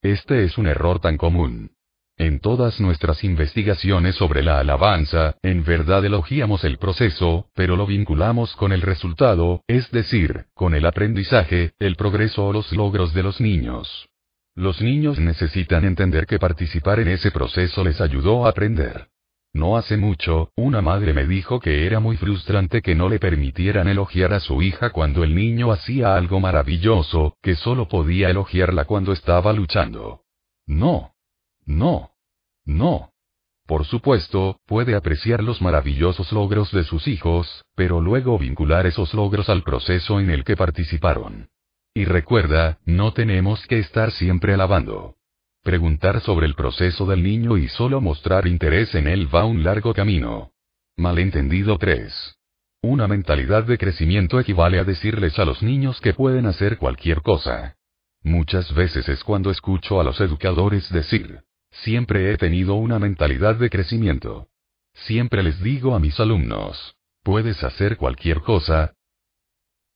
Este 0.03 0.42
es 0.42 0.58
un 0.58 0.67
error 0.67 0.99
tan 0.99 1.17
común. 1.17 1.76
En 2.20 2.38
todas 2.38 2.83
nuestras 2.83 3.24
investigaciones 3.24 4.15
sobre 4.17 4.42
la 4.42 4.60
alabanza, 4.60 5.36
en 5.42 5.65
verdad 5.65 6.04
elogiamos 6.04 6.65
el 6.65 6.76
proceso, 6.76 7.47
pero 7.54 7.76
lo 7.76 7.86
vinculamos 7.86 8.54
con 8.56 8.72
el 8.72 8.83
resultado, 8.83 9.65
es 9.67 9.90
decir, 9.90 10.44
con 10.53 10.74
el 10.74 10.85
aprendizaje, 10.85 11.72
el 11.78 11.97
progreso 11.97 12.47
o 12.47 12.53
los 12.53 12.72
logros 12.72 13.15
de 13.15 13.22
los 13.22 13.40
niños. 13.40 14.10
Los 14.54 14.83
niños 14.83 15.19
necesitan 15.19 15.86
entender 15.86 16.26
que 16.26 16.38
participar 16.38 17.01
en 17.01 17.08
ese 17.08 17.31
proceso 17.31 17.83
les 17.85 18.03
ayudó 18.03 18.44
a 18.44 18.51
aprender. 18.51 19.08
No 19.54 19.78
hace 19.78 19.97
mucho, 19.97 20.53
una 20.56 20.83
madre 20.83 21.15
me 21.15 21.26
dijo 21.26 21.58
que 21.58 21.86
era 21.86 22.01
muy 22.01 22.19
frustrante 22.19 22.83
que 22.83 22.94
no 22.94 23.08
le 23.08 23.19
permitieran 23.19 23.88
elogiar 23.88 24.35
a 24.35 24.40
su 24.40 24.60
hija 24.60 24.90
cuando 24.90 25.24
el 25.24 25.35
niño 25.35 25.72
hacía 25.72 26.17
algo 26.17 26.38
maravilloso, 26.38 27.38
que 27.40 27.54
solo 27.54 27.88
podía 27.88 28.28
elogiarla 28.28 28.85
cuando 28.85 29.15
estaba 29.15 29.54
luchando. 29.54 30.20
No. 30.67 31.15
No. 31.70 32.10
No. 32.65 33.12
Por 33.65 33.85
supuesto, 33.85 34.58
puede 34.67 34.97
apreciar 34.97 35.40
los 35.44 35.62
maravillosos 35.62 36.33
logros 36.33 36.72
de 36.72 36.83
sus 36.83 37.06
hijos, 37.06 37.65
pero 37.76 38.01
luego 38.01 38.38
vincular 38.38 38.86
esos 38.86 39.15
logros 39.15 39.49
al 39.49 39.62
proceso 39.62 40.19
en 40.19 40.31
el 40.31 40.42
que 40.42 40.56
participaron. 40.56 41.49
Y 41.94 42.06
recuerda, 42.06 42.81
no 42.85 43.12
tenemos 43.12 43.65
que 43.69 43.78
estar 43.78 44.10
siempre 44.10 44.53
alabando. 44.53 45.15
Preguntar 45.62 46.20
sobre 46.22 46.47
el 46.47 46.56
proceso 46.56 47.06
del 47.06 47.22
niño 47.22 47.56
y 47.56 47.69
solo 47.69 48.01
mostrar 48.01 48.49
interés 48.49 48.92
en 48.97 49.06
él 49.06 49.33
va 49.33 49.44
un 49.44 49.62
largo 49.62 49.94
camino. 49.94 50.51
Malentendido 50.97 51.78
3. 51.78 52.36
Una 52.83 53.06
mentalidad 53.06 53.62
de 53.62 53.78
crecimiento 53.78 54.40
equivale 54.40 54.81
a 54.81 54.85
decirles 54.85 55.38
a 55.38 55.44
los 55.44 55.62
niños 55.62 56.01
que 56.01 56.15
pueden 56.15 56.47
hacer 56.47 56.78
cualquier 56.78 57.22
cosa. 57.22 57.76
Muchas 58.24 58.74
veces 58.74 59.08
es 59.08 59.22
cuando 59.22 59.53
escucho 59.53 60.01
a 60.01 60.04
los 60.04 60.20
educadores 60.20 60.90
decir, 60.90 61.44
Siempre 61.70 62.33
he 62.33 62.36
tenido 62.36 62.74
una 62.74 62.99
mentalidad 62.99 63.56
de 63.56 63.70
crecimiento. 63.70 64.49
Siempre 64.92 65.42
les 65.42 65.62
digo 65.62 65.94
a 65.94 66.01
mis 66.01 66.19
alumnos, 66.20 66.97
puedes 67.22 67.62
hacer 67.62 67.97
cualquier 67.97 68.40
cosa. 68.40 68.94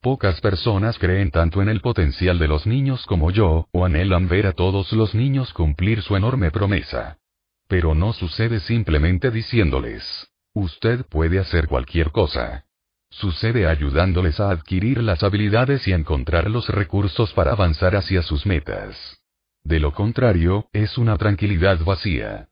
Pocas 0.01 0.41
personas 0.41 0.99
creen 0.99 1.31
tanto 1.31 1.63
en 1.63 1.69
el 1.69 1.81
potencial 1.81 2.39
de 2.39 2.49
los 2.49 2.67
niños 2.67 3.07
como 3.07 3.31
yo, 3.31 3.69
o 3.73 3.85
anhelan 3.85 4.29
ver 4.29 4.47
a 4.47 4.53
todos 4.53 4.93
los 4.93 5.15
niños 5.15 5.53
cumplir 5.53 6.03
su 6.03 6.15
enorme 6.15 6.51
promesa. 6.51 7.19
Pero 7.69 7.95
no 7.95 8.13
sucede 8.13 8.61
simplemente 8.61 9.31
diciéndoles, 9.31 10.29
usted 10.53 11.07
puede 11.07 11.39
hacer 11.39 11.67
cualquier 11.67 12.13
cosa. 12.13 12.67
Sucede 13.11 13.67
ayudándoles 13.67 14.41
a 14.41 14.51
adquirir 14.51 15.03
las 15.03 15.23
habilidades 15.23 15.87
y 15.89 15.93
encontrar 15.93 16.51
los 16.51 16.69
recursos 16.69 17.33
para 17.33 17.53
avanzar 17.53 17.97
hacia 17.97 18.23
sus 18.23 18.45
metas. 18.45 19.24
De 19.65 19.81
lo 19.81 19.93
contrario, 19.93 20.67
es 20.75 20.99
una 20.99 21.17
tranquilidad 21.17 21.81
vacía. 21.85 22.49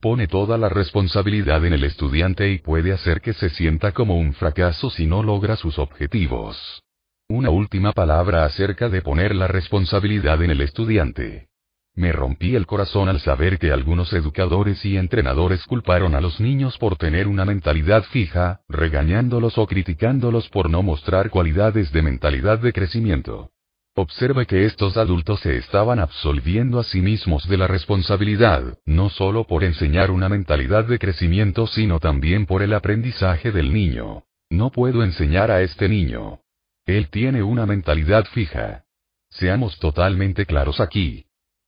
Pone 0.00 0.26
toda 0.26 0.58
la 0.58 0.68
responsabilidad 0.68 1.64
en 1.64 1.72
el 1.72 1.84
estudiante 1.84 2.50
y 2.50 2.58
puede 2.58 2.92
hacer 2.92 3.20
que 3.20 3.32
se 3.34 3.50
sienta 3.50 3.92
como 3.92 4.18
un 4.18 4.34
fracaso 4.34 4.90
si 4.90 5.06
no 5.06 5.22
logra 5.22 5.56
sus 5.56 5.78
objetivos. 5.78 6.82
Una 7.28 7.50
última 7.50 7.92
palabra 7.92 8.44
acerca 8.44 8.88
de 8.88 9.00
poner 9.00 9.34
la 9.34 9.46
responsabilidad 9.46 10.42
en 10.42 10.50
el 10.50 10.60
estudiante. 10.60 11.48
Me 11.94 12.12
rompí 12.12 12.56
el 12.56 12.66
corazón 12.66 13.08
al 13.08 13.20
saber 13.20 13.58
que 13.58 13.70
algunos 13.70 14.12
educadores 14.12 14.84
y 14.84 14.96
entrenadores 14.96 15.64
culparon 15.64 16.14
a 16.14 16.20
los 16.20 16.40
niños 16.40 16.76
por 16.78 16.96
tener 16.96 17.26
una 17.26 17.44
mentalidad 17.44 18.02
fija, 18.04 18.60
regañándolos 18.68 19.56
o 19.56 19.66
criticándolos 19.66 20.48
por 20.50 20.68
no 20.68 20.82
mostrar 20.82 21.30
cualidades 21.30 21.92
de 21.92 22.02
mentalidad 22.02 22.58
de 22.58 22.72
crecimiento. 22.72 23.50
Observe 23.98 24.44
que 24.44 24.66
estos 24.66 24.98
adultos 24.98 25.40
se 25.40 25.56
estaban 25.56 26.00
absolviendo 26.00 26.78
a 26.78 26.84
sí 26.84 27.00
mismos 27.00 27.48
de 27.48 27.56
la 27.56 27.66
responsabilidad, 27.66 28.78
no 28.84 29.08
solo 29.08 29.46
por 29.46 29.64
enseñar 29.64 30.10
una 30.10 30.28
mentalidad 30.28 30.84
de 30.84 30.98
crecimiento 30.98 31.66
sino 31.66 31.98
también 31.98 32.44
por 32.44 32.60
el 32.60 32.74
aprendizaje 32.74 33.52
del 33.52 33.72
niño. 33.72 34.24
No 34.50 34.70
puedo 34.70 35.02
enseñar 35.02 35.50
a 35.50 35.62
este 35.62 35.88
niño. 35.88 36.40
Él 36.84 37.08
tiene 37.08 37.42
una 37.42 37.64
mentalidad 37.64 38.26
fija. 38.26 38.84
Seamos 39.30 39.78
totalmente 39.78 40.44
claros 40.44 40.78
aquí. 40.78 41.25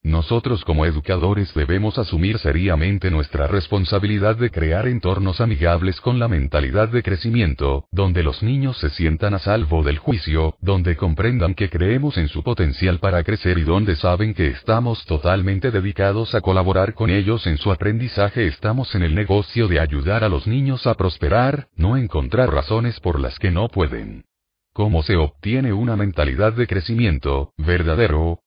Nosotros 0.08 0.64
como 0.64 0.86
educadores 0.86 1.52
debemos 1.52 1.98
asumir 1.98 2.38
seriamente 2.38 3.10
nuestra 3.10 3.46
responsabilidad 3.46 4.36
de 4.36 4.50
crear 4.50 4.88
entornos 4.88 5.38
amigables 5.42 6.00
con 6.00 6.18
la 6.18 6.28
mentalidad 6.28 6.88
de 6.88 7.02
crecimiento, 7.02 7.84
donde 7.92 8.22
los 8.22 8.42
niños 8.42 8.78
se 8.78 8.88
sientan 8.88 9.34
a 9.34 9.38
salvo 9.38 9.82
del 9.82 9.98
juicio, 9.98 10.56
donde 10.62 10.96
comprendan 10.96 11.54
que 11.54 11.68
creemos 11.68 12.16
en 12.16 12.28
su 12.28 12.42
potencial 12.42 13.00
para 13.00 13.22
crecer 13.22 13.58
y 13.58 13.64
donde 13.64 13.96
saben 13.96 14.32
que 14.32 14.46
estamos 14.46 15.04
totalmente 15.04 15.70
dedicados 15.70 16.34
a 16.34 16.40
colaborar 16.40 16.94
con 16.94 17.10
ellos 17.10 17.46
en 17.46 17.58
su 17.58 17.70
aprendizaje. 17.70 18.46
Estamos 18.46 18.94
en 18.94 19.02
el 19.02 19.14
negocio 19.14 19.68
de 19.68 19.78
ayudar 19.78 20.24
a 20.24 20.30
los 20.30 20.46
niños 20.46 20.86
a 20.86 20.94
prosperar, 20.94 21.68
no 21.76 21.98
encontrar 21.98 22.50
razones 22.50 22.98
por 23.00 23.20
las 23.20 23.38
que 23.38 23.50
no 23.50 23.68
pueden. 23.68 24.24
¿Cómo 24.72 25.02
se 25.02 25.16
obtiene 25.16 25.74
una 25.74 25.96
mentalidad 25.96 26.54
de 26.54 26.66
crecimiento 26.66 27.52
verdadero? 27.58 28.40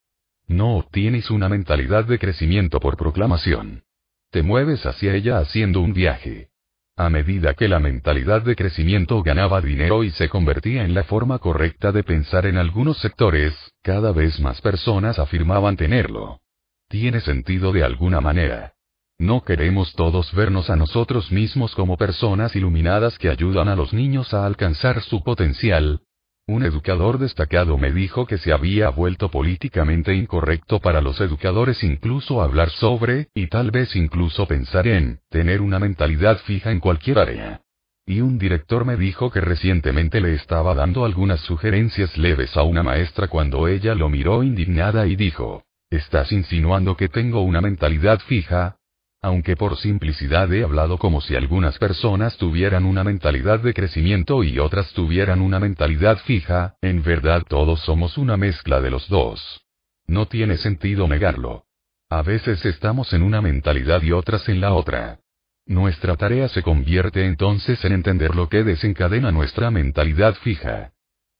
No 0.51 0.75
obtienes 0.75 1.31
una 1.31 1.47
mentalidad 1.47 2.03
de 2.03 2.19
crecimiento 2.19 2.81
por 2.81 2.97
proclamación. 2.97 3.83
Te 4.31 4.43
mueves 4.43 4.85
hacia 4.85 5.15
ella 5.15 5.37
haciendo 5.37 5.79
un 5.79 5.93
viaje. 5.93 6.49
A 6.97 7.09
medida 7.09 7.53
que 7.53 7.69
la 7.69 7.79
mentalidad 7.79 8.41
de 8.41 8.57
crecimiento 8.57 9.23
ganaba 9.23 9.61
dinero 9.61 10.03
y 10.03 10.11
se 10.11 10.27
convertía 10.27 10.83
en 10.83 10.93
la 10.93 11.05
forma 11.05 11.39
correcta 11.39 11.93
de 11.93 12.03
pensar 12.03 12.45
en 12.45 12.57
algunos 12.57 12.97
sectores, 12.97 13.53
cada 13.81 14.11
vez 14.11 14.41
más 14.41 14.59
personas 14.59 15.19
afirmaban 15.19 15.77
tenerlo. 15.77 16.41
Tiene 16.89 17.21
sentido 17.21 17.71
de 17.71 17.85
alguna 17.85 18.19
manera. 18.19 18.73
No 19.17 19.43
queremos 19.45 19.93
todos 19.95 20.33
vernos 20.33 20.69
a 20.69 20.75
nosotros 20.75 21.31
mismos 21.31 21.73
como 21.75 21.95
personas 21.95 22.57
iluminadas 22.57 23.17
que 23.17 23.29
ayudan 23.29 23.69
a 23.69 23.77
los 23.77 23.93
niños 23.93 24.33
a 24.33 24.45
alcanzar 24.45 25.01
su 25.01 25.23
potencial, 25.23 26.01
un 26.47 26.63
educador 26.63 27.17
destacado 27.17 27.77
me 27.77 27.91
dijo 27.91 28.25
que 28.25 28.37
se 28.37 28.51
había 28.51 28.89
vuelto 28.89 29.29
políticamente 29.29 30.13
incorrecto 30.13 30.79
para 30.79 30.99
los 30.99 31.21
educadores 31.21 31.83
incluso 31.83 32.41
hablar 32.41 32.69
sobre, 32.71 33.27
y 33.33 33.47
tal 33.47 33.71
vez 33.71 33.95
incluso 33.95 34.47
pensar 34.47 34.87
en, 34.87 35.19
tener 35.29 35.61
una 35.61 35.79
mentalidad 35.79 36.39
fija 36.39 36.71
en 36.71 36.79
cualquier 36.79 37.19
área. 37.19 37.61
Y 38.05 38.21
un 38.21 38.37
director 38.37 38.83
me 38.83 38.97
dijo 38.97 39.31
que 39.31 39.39
recientemente 39.39 40.19
le 40.19 40.33
estaba 40.33 40.73
dando 40.73 41.05
algunas 41.05 41.39
sugerencias 41.41 42.17
leves 42.17 42.57
a 42.57 42.63
una 42.63 42.83
maestra 42.83 43.27
cuando 43.27 43.67
ella 43.67 43.95
lo 43.95 44.09
miró 44.09 44.43
indignada 44.43 45.07
y 45.07 45.15
dijo, 45.15 45.63
¿estás 45.89 46.31
insinuando 46.31 46.97
que 46.97 47.07
tengo 47.07 47.41
una 47.43 47.61
mentalidad 47.61 48.19
fija? 48.19 48.77
Aunque 49.21 49.55
por 49.55 49.77
simplicidad 49.77 50.51
he 50.51 50.63
hablado 50.63 50.97
como 50.97 51.21
si 51.21 51.35
algunas 51.35 51.77
personas 51.77 52.37
tuvieran 52.37 52.85
una 52.85 53.03
mentalidad 53.03 53.59
de 53.59 53.73
crecimiento 53.73 54.43
y 54.43 54.57
otras 54.57 54.91
tuvieran 54.93 55.41
una 55.41 55.59
mentalidad 55.59 56.17
fija, 56.25 56.75
en 56.81 57.03
verdad 57.03 57.43
todos 57.47 57.81
somos 57.81 58.17
una 58.17 58.35
mezcla 58.35 58.81
de 58.81 58.89
los 58.89 59.07
dos. 59.09 59.61
No 60.07 60.25
tiene 60.25 60.57
sentido 60.57 61.07
negarlo. 61.07 61.65
A 62.09 62.23
veces 62.23 62.65
estamos 62.65 63.13
en 63.13 63.21
una 63.21 63.41
mentalidad 63.41 64.01
y 64.01 64.11
otras 64.11 64.49
en 64.49 64.59
la 64.59 64.73
otra. 64.73 65.19
Nuestra 65.67 66.17
tarea 66.17 66.49
se 66.49 66.63
convierte 66.63 67.25
entonces 67.25 67.85
en 67.85 67.93
entender 67.93 68.35
lo 68.35 68.49
que 68.49 68.63
desencadena 68.63 69.31
nuestra 69.31 69.69
mentalidad 69.69 70.33
fija. 70.35 70.93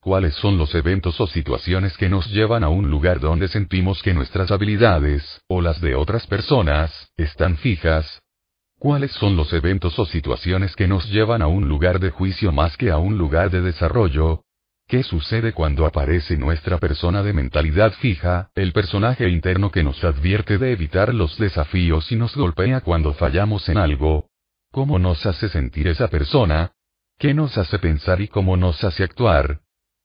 ¿Cuáles 0.04 0.34
son 0.34 0.58
los 0.58 0.74
eventos 0.74 1.22
o 1.22 1.28
situaciones 1.28 1.96
que 1.96 2.10
nos 2.10 2.26
llevan 2.32 2.64
a 2.64 2.70
un 2.70 2.90
lugar 2.90 3.20
donde 3.20 3.48
sentimos 3.48 4.02
que 4.02 4.16
nuestras 4.16 4.50
habilidades, 4.50 5.44
o 5.48 5.62
las 5.62 5.80
de 5.80 5.94
otras 5.94 6.26
personas, 6.26 7.12
están 7.18 7.56
fijas? 7.58 8.20
¿Cuáles 8.80 9.12
son 9.12 9.36
los 9.36 9.54
eventos 9.54 10.00
o 10.00 10.08
situaciones 10.08 10.76
que 10.76 10.88
nos 10.88 11.08
llevan 11.12 11.44
a 11.44 11.48
un 11.48 11.70
lugar 11.70 12.00
de 12.00 12.10
juicio 12.10 12.52
más 12.52 12.78
que 12.78 12.90
a 12.90 12.98
un 12.98 13.20
lugar 13.20 13.52
de 13.52 13.62
desarrollo? 13.62 14.42
¿Qué 14.88 15.04
sucede 15.04 15.54
cuando 15.54 15.86
aparece 15.86 16.36
nuestra 16.36 16.80
persona 16.80 17.22
de 17.22 17.34
mentalidad 17.34 17.92
fija, 17.92 18.50
el 18.56 18.74
personaje 18.74 19.30
interno 19.30 19.70
que 19.70 19.84
nos 19.84 20.04
advierte 20.04 20.58
de 20.58 20.72
evitar 20.72 21.14
los 21.14 21.38
desafíos 21.38 22.12
y 22.12 22.16
nos 22.16 22.36
golpea 22.36 22.82
cuando 22.82 23.14
fallamos 23.14 23.70
en 23.70 23.78
algo? 23.78 24.32
¿Cómo 24.72 24.98
nos 24.98 25.28
hace 25.28 25.48
sentir 25.48 25.88
esa 25.88 26.08
persona? 26.08 26.72
¿Qué 27.20 27.36
nos 27.36 27.56
hace 27.56 27.78
pensar 27.78 28.20
y 28.20 28.28
cómo 28.28 28.58
nos 28.58 28.84
hace 28.84 29.04
actuar? 29.04 29.60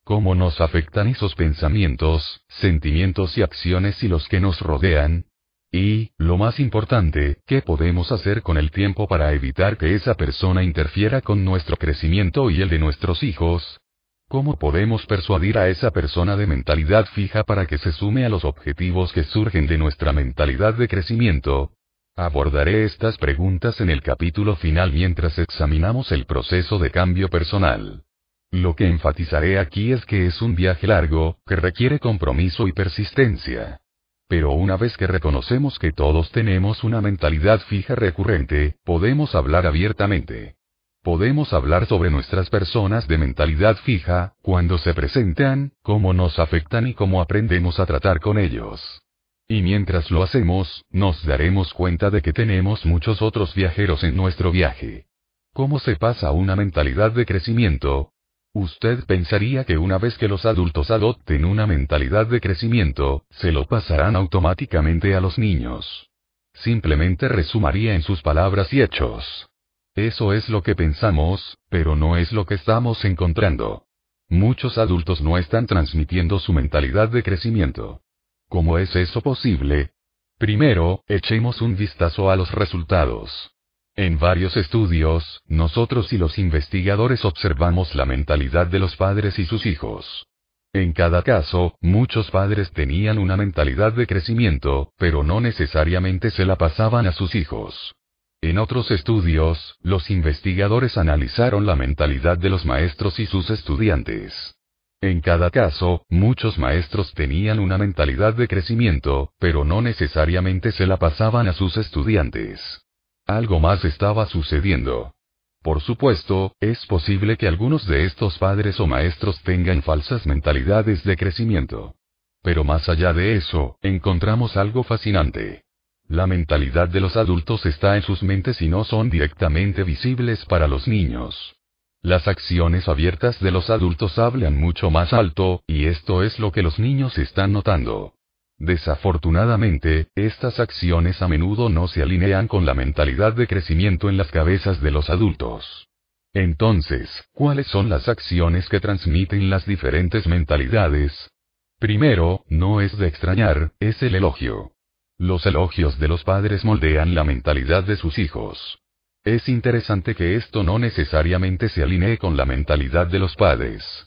¿Cómo 0.06 0.36
nos 0.36 0.60
afectan 0.60 1.08
esos 1.08 1.34
pensamientos, 1.34 2.40
sentimientos 2.46 3.36
y 3.36 3.42
acciones 3.42 4.04
y 4.04 4.06
los 4.06 4.28
que 4.28 4.38
nos 4.38 4.60
rodean? 4.60 5.24
Y, 5.72 6.12
lo 6.16 6.38
más 6.38 6.60
importante, 6.60 7.38
¿qué 7.44 7.60
podemos 7.60 8.12
hacer 8.12 8.42
con 8.42 8.56
el 8.56 8.70
tiempo 8.70 9.08
para 9.08 9.32
evitar 9.32 9.76
que 9.76 9.96
esa 9.96 10.14
persona 10.14 10.62
interfiera 10.62 11.22
con 11.22 11.44
nuestro 11.44 11.76
crecimiento 11.76 12.50
y 12.50 12.62
el 12.62 12.68
de 12.68 12.78
nuestros 12.78 13.24
hijos? 13.24 13.80
¿Cómo 14.28 14.60
podemos 14.60 15.04
persuadir 15.06 15.58
a 15.58 15.68
esa 15.70 15.90
persona 15.90 16.36
de 16.36 16.46
mentalidad 16.46 17.06
fija 17.06 17.42
para 17.42 17.66
que 17.66 17.76
se 17.76 17.90
sume 17.90 18.24
a 18.24 18.28
los 18.28 18.44
objetivos 18.44 19.12
que 19.12 19.24
surgen 19.24 19.66
de 19.66 19.76
nuestra 19.76 20.12
mentalidad 20.12 20.74
de 20.74 20.86
crecimiento? 20.86 21.72
Abordaré 22.14 22.84
estas 22.84 23.18
preguntas 23.18 23.80
en 23.80 23.90
el 23.90 24.02
capítulo 24.02 24.54
final 24.54 24.92
mientras 24.92 25.36
examinamos 25.40 26.12
el 26.12 26.26
proceso 26.26 26.78
de 26.78 26.92
cambio 26.92 27.28
personal. 27.28 28.05
Lo 28.50 28.74
que 28.74 28.86
enfatizaré 28.86 29.58
aquí 29.58 29.92
es 29.92 30.04
que 30.06 30.26
es 30.26 30.40
un 30.40 30.54
viaje 30.54 30.86
largo, 30.86 31.38
que 31.46 31.56
requiere 31.56 31.98
compromiso 31.98 32.68
y 32.68 32.72
persistencia. 32.72 33.80
Pero 34.28 34.52
una 34.52 34.76
vez 34.76 34.96
que 34.96 35.06
reconocemos 35.06 35.78
que 35.78 35.92
todos 35.92 36.30
tenemos 36.32 36.82
una 36.84 37.00
mentalidad 37.00 37.60
fija 37.60 37.94
recurrente, 37.94 38.76
podemos 38.84 39.34
hablar 39.34 39.66
abiertamente. 39.66 40.56
Podemos 41.02 41.52
hablar 41.52 41.86
sobre 41.86 42.10
nuestras 42.10 42.50
personas 42.50 43.06
de 43.06 43.18
mentalidad 43.18 43.76
fija, 43.76 44.34
cuando 44.42 44.78
se 44.78 44.92
presentan, 44.94 45.72
cómo 45.82 46.12
nos 46.12 46.40
afectan 46.40 46.88
y 46.88 46.94
cómo 46.94 47.20
aprendemos 47.20 47.78
a 47.78 47.86
tratar 47.86 48.18
con 48.18 48.38
ellos. 48.38 49.02
Y 49.46 49.62
mientras 49.62 50.10
lo 50.10 50.24
hacemos, 50.24 50.84
nos 50.90 51.24
daremos 51.24 51.72
cuenta 51.72 52.10
de 52.10 52.22
que 52.22 52.32
tenemos 52.32 52.84
muchos 52.84 53.22
otros 53.22 53.54
viajeros 53.54 54.02
en 54.02 54.16
nuestro 54.16 54.50
viaje. 54.50 55.06
¿Cómo 55.52 55.78
se 55.78 55.94
pasa 55.94 56.32
una 56.32 56.56
mentalidad 56.56 57.12
de 57.12 57.24
crecimiento? 57.24 58.10
Usted 58.58 59.04
pensaría 59.04 59.64
que 59.64 59.76
una 59.76 59.98
vez 59.98 60.16
que 60.16 60.28
los 60.28 60.46
adultos 60.46 60.90
adopten 60.90 61.44
una 61.44 61.66
mentalidad 61.66 62.26
de 62.26 62.40
crecimiento, 62.40 63.24
se 63.28 63.52
lo 63.52 63.66
pasarán 63.66 64.16
automáticamente 64.16 65.14
a 65.14 65.20
los 65.20 65.36
niños. 65.36 66.08
Simplemente 66.54 67.28
resumaría 67.28 67.94
en 67.94 68.00
sus 68.00 68.22
palabras 68.22 68.72
y 68.72 68.80
hechos. 68.80 69.50
Eso 69.94 70.32
es 70.32 70.48
lo 70.48 70.62
que 70.62 70.74
pensamos, 70.74 71.58
pero 71.68 71.96
no 71.96 72.16
es 72.16 72.32
lo 72.32 72.46
que 72.46 72.54
estamos 72.54 73.04
encontrando. 73.04 73.84
Muchos 74.30 74.78
adultos 74.78 75.20
no 75.20 75.36
están 75.36 75.66
transmitiendo 75.66 76.38
su 76.38 76.54
mentalidad 76.54 77.10
de 77.10 77.22
crecimiento. 77.22 78.00
¿Cómo 78.48 78.78
es 78.78 78.96
eso 78.96 79.20
posible? 79.20 79.90
Primero, 80.38 81.02
echemos 81.08 81.60
un 81.60 81.76
vistazo 81.76 82.30
a 82.30 82.36
los 82.36 82.50
resultados. 82.52 83.52
En 83.98 84.18
varios 84.18 84.54
estudios, 84.58 85.40
nosotros 85.48 86.12
y 86.12 86.18
los 86.18 86.38
investigadores 86.38 87.24
observamos 87.24 87.94
la 87.94 88.04
mentalidad 88.04 88.66
de 88.66 88.78
los 88.78 88.94
padres 88.94 89.38
y 89.38 89.46
sus 89.46 89.64
hijos. 89.64 90.26
En 90.74 90.92
cada 90.92 91.22
caso, 91.22 91.78
muchos 91.80 92.30
padres 92.30 92.70
tenían 92.72 93.16
una 93.16 93.38
mentalidad 93.38 93.94
de 93.94 94.06
crecimiento, 94.06 94.92
pero 94.98 95.22
no 95.22 95.40
necesariamente 95.40 96.30
se 96.30 96.44
la 96.44 96.56
pasaban 96.56 97.06
a 97.06 97.12
sus 97.12 97.34
hijos. 97.34 97.94
En 98.42 98.58
otros 98.58 98.90
estudios, 98.90 99.76
los 99.80 100.10
investigadores 100.10 100.98
analizaron 100.98 101.64
la 101.64 101.74
mentalidad 101.74 102.36
de 102.36 102.50
los 102.50 102.66
maestros 102.66 103.18
y 103.18 103.24
sus 103.24 103.48
estudiantes. 103.48 104.56
En 105.00 105.22
cada 105.22 105.50
caso, 105.50 106.04
muchos 106.10 106.58
maestros 106.58 107.14
tenían 107.14 107.58
una 107.60 107.78
mentalidad 107.78 108.34
de 108.34 108.46
crecimiento, 108.46 109.32
pero 109.38 109.64
no 109.64 109.80
necesariamente 109.80 110.70
se 110.72 110.86
la 110.86 110.98
pasaban 110.98 111.48
a 111.48 111.54
sus 111.54 111.78
estudiantes. 111.78 112.85
Algo 113.26 113.58
más 113.58 113.84
estaba 113.84 114.26
sucediendo. 114.26 115.12
Por 115.60 115.80
supuesto, 115.80 116.52
es 116.60 116.86
posible 116.86 117.36
que 117.36 117.48
algunos 117.48 117.84
de 117.88 118.04
estos 118.04 118.38
padres 118.38 118.78
o 118.78 118.86
maestros 118.86 119.42
tengan 119.42 119.82
falsas 119.82 120.24
mentalidades 120.26 121.02
de 121.02 121.16
crecimiento. 121.16 121.96
Pero 122.42 122.62
más 122.62 122.88
allá 122.88 123.12
de 123.12 123.34
eso, 123.34 123.78
encontramos 123.82 124.56
algo 124.56 124.84
fascinante. 124.84 125.64
La 126.06 126.28
mentalidad 126.28 126.88
de 126.88 127.00
los 127.00 127.16
adultos 127.16 127.66
está 127.66 127.96
en 127.96 128.02
sus 128.02 128.22
mentes 128.22 128.62
y 128.62 128.68
no 128.68 128.84
son 128.84 129.10
directamente 129.10 129.82
visibles 129.82 130.44
para 130.44 130.68
los 130.68 130.86
niños. 130.86 131.56
Las 132.02 132.28
acciones 132.28 132.86
abiertas 132.86 133.40
de 133.40 133.50
los 133.50 133.70
adultos 133.70 134.20
hablan 134.20 134.56
mucho 134.56 134.88
más 134.92 135.12
alto, 135.12 135.64
y 135.66 135.86
esto 135.86 136.22
es 136.22 136.38
lo 136.38 136.52
que 136.52 136.62
los 136.62 136.78
niños 136.78 137.18
están 137.18 137.52
notando. 137.52 138.15
Desafortunadamente, 138.58 140.08
estas 140.14 140.60
acciones 140.60 141.20
a 141.20 141.28
menudo 141.28 141.68
no 141.68 141.88
se 141.88 142.02
alinean 142.02 142.48
con 142.48 142.64
la 142.64 142.74
mentalidad 142.74 143.34
de 143.34 143.46
crecimiento 143.46 144.08
en 144.08 144.16
las 144.16 144.30
cabezas 144.30 144.80
de 144.80 144.90
los 144.90 145.10
adultos. 145.10 145.88
Entonces, 146.32 147.28
¿cuáles 147.32 147.66
son 147.66 147.88
las 147.88 148.08
acciones 148.08 148.68
que 148.68 148.80
transmiten 148.80 149.50
las 149.50 149.66
diferentes 149.66 150.26
mentalidades? 150.26 151.30
Primero, 151.78 152.44
no 152.48 152.80
es 152.80 152.96
de 152.96 153.06
extrañar, 153.06 153.72
es 153.80 154.02
el 154.02 154.14
elogio. 154.14 154.72
Los 155.18 155.44
elogios 155.46 155.98
de 155.98 156.08
los 156.08 156.24
padres 156.24 156.64
moldean 156.64 157.14
la 157.14 157.24
mentalidad 157.24 157.84
de 157.84 157.96
sus 157.96 158.18
hijos. 158.18 158.78
Es 159.24 159.48
interesante 159.48 160.14
que 160.14 160.36
esto 160.36 160.62
no 160.62 160.78
necesariamente 160.78 161.68
se 161.68 161.82
alinee 161.82 162.16
con 162.16 162.36
la 162.36 162.46
mentalidad 162.46 163.06
de 163.06 163.18
los 163.18 163.34
padres. 163.34 164.06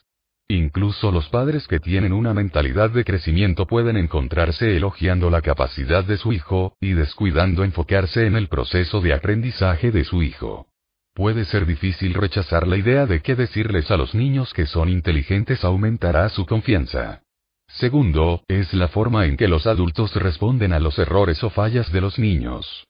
Incluso 0.50 1.12
los 1.12 1.28
padres 1.28 1.68
que 1.68 1.78
tienen 1.78 2.12
una 2.12 2.34
mentalidad 2.34 2.90
de 2.90 3.04
crecimiento 3.04 3.68
pueden 3.68 3.96
encontrarse 3.96 4.76
elogiando 4.76 5.30
la 5.30 5.42
capacidad 5.42 6.02
de 6.02 6.16
su 6.16 6.32
hijo, 6.32 6.74
y 6.80 6.92
descuidando 6.92 7.62
enfocarse 7.62 8.26
en 8.26 8.34
el 8.34 8.48
proceso 8.48 9.00
de 9.00 9.14
aprendizaje 9.14 9.92
de 9.92 10.02
su 10.02 10.24
hijo. 10.24 10.66
Puede 11.14 11.44
ser 11.44 11.66
difícil 11.66 12.14
rechazar 12.14 12.66
la 12.66 12.76
idea 12.76 13.06
de 13.06 13.22
que 13.22 13.36
decirles 13.36 13.92
a 13.92 13.96
los 13.96 14.12
niños 14.12 14.52
que 14.52 14.66
son 14.66 14.88
inteligentes 14.88 15.62
aumentará 15.62 16.28
su 16.30 16.46
confianza. 16.46 17.22
Segundo, 17.68 18.42
es 18.48 18.74
la 18.74 18.88
forma 18.88 19.26
en 19.26 19.36
que 19.36 19.46
los 19.46 19.68
adultos 19.68 20.12
responden 20.16 20.72
a 20.72 20.80
los 20.80 20.98
errores 20.98 21.44
o 21.44 21.50
fallas 21.50 21.92
de 21.92 22.00
los 22.00 22.18
niños. 22.18 22.88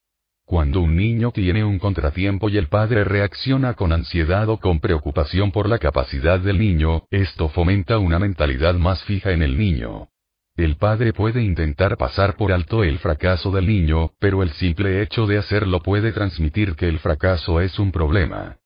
Cuando 0.50 0.80
un 0.80 0.96
niño 0.96 1.30
tiene 1.30 1.62
un 1.62 1.78
contratiempo 1.78 2.48
y 2.48 2.56
el 2.56 2.66
padre 2.66 3.04
reacciona 3.04 3.74
con 3.74 3.92
ansiedad 3.92 4.48
o 4.48 4.56
con 4.56 4.80
preocupación 4.80 5.52
por 5.52 5.68
la 5.68 5.78
capacidad 5.78 6.40
del 6.40 6.58
niño, 6.58 7.04
esto 7.12 7.50
fomenta 7.50 7.98
una 7.98 8.18
mentalidad 8.18 8.74
más 8.74 9.00
fija 9.04 9.30
en 9.30 9.42
el 9.42 9.56
niño. 9.56 10.08
El 10.56 10.74
padre 10.74 11.12
puede 11.12 11.40
intentar 11.40 11.96
pasar 11.96 12.34
por 12.34 12.50
alto 12.50 12.82
el 12.82 12.98
fracaso 12.98 13.52
del 13.52 13.68
niño, 13.68 14.10
pero 14.18 14.42
el 14.42 14.50
simple 14.54 15.02
hecho 15.02 15.28
de 15.28 15.38
hacerlo 15.38 15.82
puede 15.84 16.10
transmitir 16.10 16.74
que 16.74 16.88
el 16.88 16.98
fracaso 16.98 17.60
es 17.60 17.78
un 17.78 17.92
problema. 17.92 18.56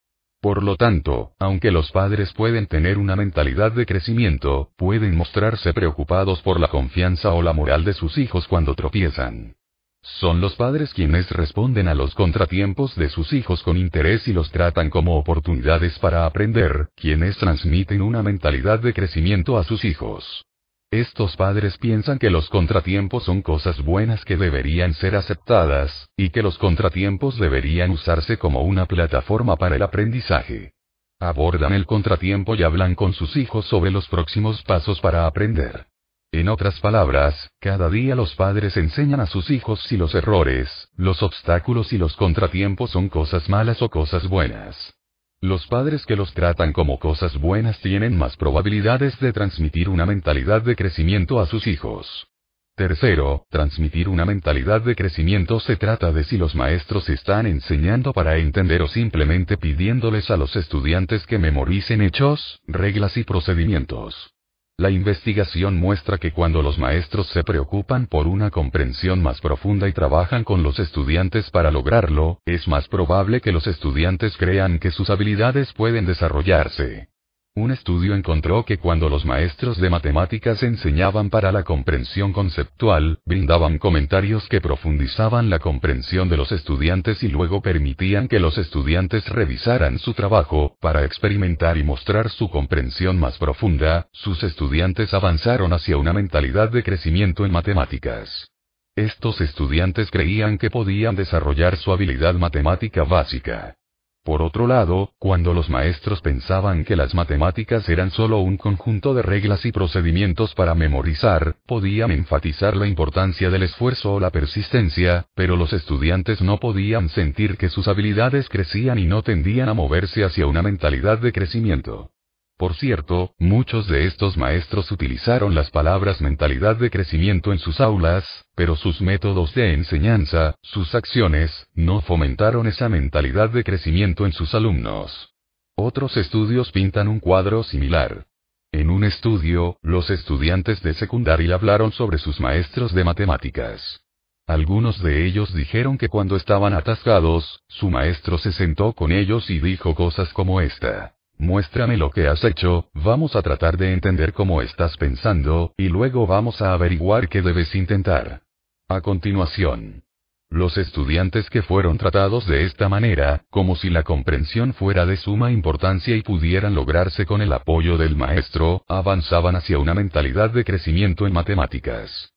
Por 0.41 0.63
lo 0.63 0.77
tanto, 0.77 1.33
aunque 1.39 1.71
los 1.71 1.93
padres 1.93 2.33
pueden 2.33 2.67
tener 2.67 2.97
una 2.97 3.15
mentalidad 3.15 3.73
de 3.73 3.85
crecimiento, 3.85 4.71
pueden 4.79 5.15
mostrarse 5.19 5.75
preocupados 5.75 6.41
por 6.41 6.61
la 6.61 6.69
confianza 6.69 7.35
o 7.35 7.43
la 7.43 7.53
moral 7.53 7.85
de 7.85 7.93
sus 7.93 8.17
hijos 8.17 8.49
cuando 8.49 8.75
tropiezan. 8.75 9.57
Son 10.05 10.43
los 10.43 10.55
padres 10.55 10.93
quienes 10.93 11.31
responden 11.31 11.89
a 11.89 11.95
los 11.95 12.15
contratiempos 12.15 12.95
de 12.95 13.09
sus 13.09 13.33
hijos 13.33 13.63
con 13.63 13.79
interés 13.79 14.29
y 14.29 14.35
los 14.35 14.51
tratan 14.51 14.91
como 14.91 15.17
oportunidades 15.17 15.99
para 15.99 16.27
aprender, 16.27 16.91
quienes 16.95 17.39
transmiten 17.39 18.03
una 18.03 18.23
mentalidad 18.23 18.81
de 18.81 18.93
crecimiento 18.93 19.57
a 19.57 19.65
sus 19.65 19.83
hijos. 19.87 20.45
Estos 20.91 21.37
padres 21.37 21.79
piensan 21.79 22.19
que 22.19 22.29
los 22.29 22.51
contratiempos 22.51 23.25
son 23.25 23.41
cosas 23.41 23.83
buenas 23.83 24.27
que 24.27 24.37
deberían 24.37 24.93
ser 24.93 25.17
aceptadas, 25.17 26.11
y 26.19 26.29
que 26.29 26.43
los 26.43 26.59
contratiempos 26.59 27.39
deberían 27.39 27.91
usarse 27.91 28.37
como 28.37 28.61
una 28.61 28.85
plataforma 28.85 29.57
para 29.57 29.77
el 29.77 29.83
aprendizaje. 29.83 30.75
Abordan 31.19 31.73
el 31.73 31.87
contratiempo 31.87 32.55
y 32.57 32.63
hablan 32.63 32.95
con 32.95 33.15
sus 33.15 33.39
hijos 33.39 33.65
sobre 33.65 33.91
los 33.91 34.07
próximos 34.09 34.63
pasos 34.65 35.01
para 35.01 35.27
aprender. 35.27 35.87
En 36.37 36.49
otras 36.49 36.81
palabras, 36.81 37.49
cada 37.61 37.89
día 37.89 38.17
los 38.17 38.35
padres 38.35 38.77
enseñan 38.77 39.21
a 39.21 39.27
sus 39.27 39.51
hijos 39.51 39.81
si 39.85 39.97
los 39.97 40.17
errores, 40.17 40.89
los 40.97 41.23
obstáculos 41.23 41.93
y 41.93 41.97
los 41.97 42.17
contratiempos 42.17 42.91
son 42.91 43.09
cosas 43.09 43.49
malas 43.49 43.81
o 43.83 43.89
cosas 43.89 44.27
buenas. 44.27 44.95
Los 45.41 45.69
padres 45.69 46.05
que 46.05 46.17
los 46.17 46.35
tratan 46.35 46.73
como 46.73 46.99
cosas 46.99 47.39
buenas 47.39 47.79
tienen 47.79 48.19
más 48.19 48.37
probabilidades 48.37 49.17
de 49.21 49.33
transmitir 49.33 49.89
una 49.89 50.07
mentalidad 50.07 50.63
de 50.63 50.75
crecimiento 50.75 51.39
a 51.39 51.47
sus 51.47 51.69
hijos. 51.69 52.27
Tercero, 52.75 53.47
transmitir 53.49 54.09
una 54.09 54.25
mentalidad 54.25 54.81
de 54.81 54.97
crecimiento 54.97 55.61
se 55.61 55.77
trata 55.77 56.11
de 56.11 56.25
si 56.25 56.37
los 56.37 56.57
maestros 56.57 57.09
están 57.11 57.47
enseñando 57.47 58.13
para 58.13 58.39
entender 58.39 58.83
o 58.83 58.89
simplemente 58.89 59.57
pidiéndoles 59.57 60.29
a 60.33 60.37
los 60.37 60.57
estudiantes 60.57 61.29
que 61.29 61.39
memoricen 61.39 62.03
hechos, 62.03 62.59
reglas 62.67 63.17
y 63.17 63.23
procedimientos. 63.23 64.34
La 64.77 64.91
investigación 64.91 65.77
muestra 65.79 66.19
que 66.19 66.33
cuando 66.33 66.61
los 66.61 66.79
maestros 66.81 67.29
se 67.29 67.45
preocupan 67.45 68.07
por 68.07 68.27
una 68.27 68.51
comprensión 68.51 69.23
más 69.23 69.41
profunda 69.41 69.87
y 69.89 69.93
trabajan 69.93 70.43
con 70.43 70.65
los 70.65 70.81
estudiantes 70.81 71.49
para 71.51 71.71
lograrlo, 71.71 72.41
es 72.45 72.67
más 72.67 72.89
probable 72.89 73.41
que 73.41 73.53
los 73.53 73.69
estudiantes 73.69 74.37
crean 74.37 74.81
que 74.81 74.91
sus 74.91 75.11
habilidades 75.11 75.73
pueden 75.75 76.07
desarrollarse. 76.07 77.14
Un 77.57 77.71
estudio 77.71 78.17
encontró 78.17 78.65
que 78.65 78.79
cuando 78.79 79.09
los 79.09 79.25
maestros 79.25 79.81
de 79.81 79.89
matemáticas 79.89 80.61
enseñaban 80.65 81.31
para 81.31 81.53
la 81.53 81.63
comprensión 81.63 82.33
conceptual, 82.33 83.21
brindaban 83.25 83.79
comentarios 83.79 84.49
que 84.49 84.61
profundizaban 84.61 85.51
la 85.51 85.61
comprensión 85.61 86.29
de 86.29 86.37
los 86.37 86.51
estudiantes 86.51 87.23
y 87.23 87.29
luego 87.29 87.63
permitían 87.63 88.27
que 88.27 88.41
los 88.41 88.59
estudiantes 88.59 89.29
revisaran 89.29 90.01
su 90.01 90.15
trabajo, 90.15 90.77
para 90.81 91.05
experimentar 91.05 91.79
y 91.79 91.85
mostrar 91.85 92.29
su 92.29 92.51
comprensión 92.51 93.21
más 93.21 93.39
profunda, 93.39 94.09
sus 94.11 94.43
estudiantes 94.43 95.15
avanzaron 95.15 95.73
hacia 95.73 95.97
una 95.97 96.13
mentalidad 96.13 96.71
de 96.71 96.83
crecimiento 96.83 97.47
en 97.47 97.53
matemáticas. 97.53 98.49
Estos 98.97 99.41
estudiantes 99.41 100.11
creían 100.11 100.59
que 100.59 100.71
podían 100.71 101.15
desarrollar 101.15 101.77
su 101.77 101.93
habilidad 101.93 102.35
matemática 102.35 103.05
básica. 103.05 103.77
Por 104.25 104.41
otro 104.41 104.67
lado, 104.67 105.11
cuando 105.19 105.53
los 105.53 105.69
maestros 105.69 106.23
pensaban 106.23 106.85
que 106.85 106.97
las 106.97 107.15
matemáticas 107.15 107.87
eran 107.91 108.11
solo 108.11 108.39
un 108.39 108.57
conjunto 108.57 109.13
de 109.13 109.21
reglas 109.21 109.67
y 109.67 109.71
procedimientos 109.71 110.55
para 110.55 110.75
memorizar, 110.75 111.57
podían 111.67 112.11
enfatizar 112.11 112.75
la 112.75 112.87
importancia 112.87 113.51
del 113.51 113.65
esfuerzo 113.65 114.15
o 114.15 114.21
la 114.21 114.31
persistencia, 114.31 115.27
pero 115.35 115.57
los 115.57 115.75
estudiantes 115.75 116.41
no 116.41 116.59
podían 116.59 117.11
sentir 117.11 117.59
que 117.59 117.69
sus 117.69 117.87
habilidades 117.87 118.49
crecían 118.49 118.99
y 118.99 119.05
no 119.05 119.21
tendían 119.21 119.69
a 119.69 119.75
moverse 119.75 120.25
hacia 120.25 120.47
una 120.47 120.63
mentalidad 120.63 121.19
de 121.19 121.31
crecimiento. 121.31 122.11
Por 122.57 122.75
cierto, 122.75 123.35
muchos 123.39 123.89
de 123.89 124.07
estos 124.07 124.37
maestros 124.37 124.91
utilizaron 124.93 125.57
las 125.57 125.71
palabras 125.71 126.21
mentalidad 126.21 126.77
de 126.77 126.89
crecimiento 126.89 127.53
en 127.53 127.59
sus 127.59 127.81
aulas, 127.81 128.25
pero 128.55 128.77
sus 128.77 129.01
métodos 129.01 129.55
de 129.55 129.73
enseñanza, 129.73 130.55
sus 130.63 130.95
acciones, 130.95 131.67
no 131.75 132.01
fomentaron 132.01 132.69
esa 132.69 132.89
mentalidad 132.89 133.51
de 133.51 133.65
crecimiento 133.65 134.25
en 134.25 134.33
sus 134.33 134.55
alumnos. 134.55 135.35
Otros 135.75 136.17
estudios 136.17 136.71
pintan 136.71 137.09
un 137.09 137.19
cuadro 137.19 137.65
similar. 137.65 138.27
En 138.71 138.89
un 138.89 139.03
estudio, 139.03 139.77
los 139.83 140.09
estudiantes 140.11 140.81
de 140.83 140.95
secundaria 140.95 141.57
hablaron 141.57 141.91
sobre 141.91 142.19
sus 142.19 142.39
maestros 142.39 142.95
de 142.95 143.03
matemáticas. 143.03 144.03
Algunos 144.47 145.03
de 145.03 145.27
ellos 145.27 145.53
dijeron 145.55 145.99
que 145.99 146.09
cuando 146.09 146.37
estaban 146.37 146.75
atascados, 146.75 147.63
su 147.67 147.91
maestro 147.91 148.39
se 148.39 148.53
sentó 148.53 148.93
con 148.93 149.11
ellos 149.11 149.51
y 149.51 149.59
dijo 149.59 149.95
cosas 149.97 150.33
como 150.33 150.61
esta. 150.61 151.14
Muéstrame 151.39 151.97
lo 151.97 152.11
que 152.11 152.29
has 152.29 152.43
hecho, 152.45 152.89
vamos 152.95 153.37
a 153.37 153.43
tratar 153.43 153.77
de 153.77 153.93
entender 153.93 154.33
cómo 154.33 154.63
estás 154.63 154.97
pensando, 154.97 155.73
y 155.77 155.89
luego 155.89 156.27
vamos 156.27 156.63
a 156.63 156.73
averiguar 156.73 157.29
qué 157.29 157.43
debes 157.43 157.75
intentar. 157.75 158.43
A 158.89 159.01
continuación. 159.01 160.05
Los 160.51 160.79
estudiantes 160.79 161.51
que 161.51 161.63
fueron 161.63 161.99
tratados 161.99 162.47
de 162.47 162.65
esta 162.65 162.89
manera, 162.89 163.43
como 163.51 163.75
si 163.77 163.91
la 163.91 164.05
comprensión 164.05 164.73
fuera 164.75 165.05
de 165.07 165.17
suma 165.17 165.51
importancia 165.51 166.15
y 166.17 166.23
pudieran 166.23 166.75
lograrse 166.75 167.27
con 167.27 167.43
el 167.43 167.53
apoyo 167.53 167.99
del 167.99 168.15
maestro, 168.15 168.85
avanzaban 168.87 169.57
hacia 169.57 169.79
una 169.79 169.95
mentalidad 169.95 170.51
de 170.51 170.65
crecimiento 170.65 171.27
en 171.27 171.33
matemáticas. 171.33 172.34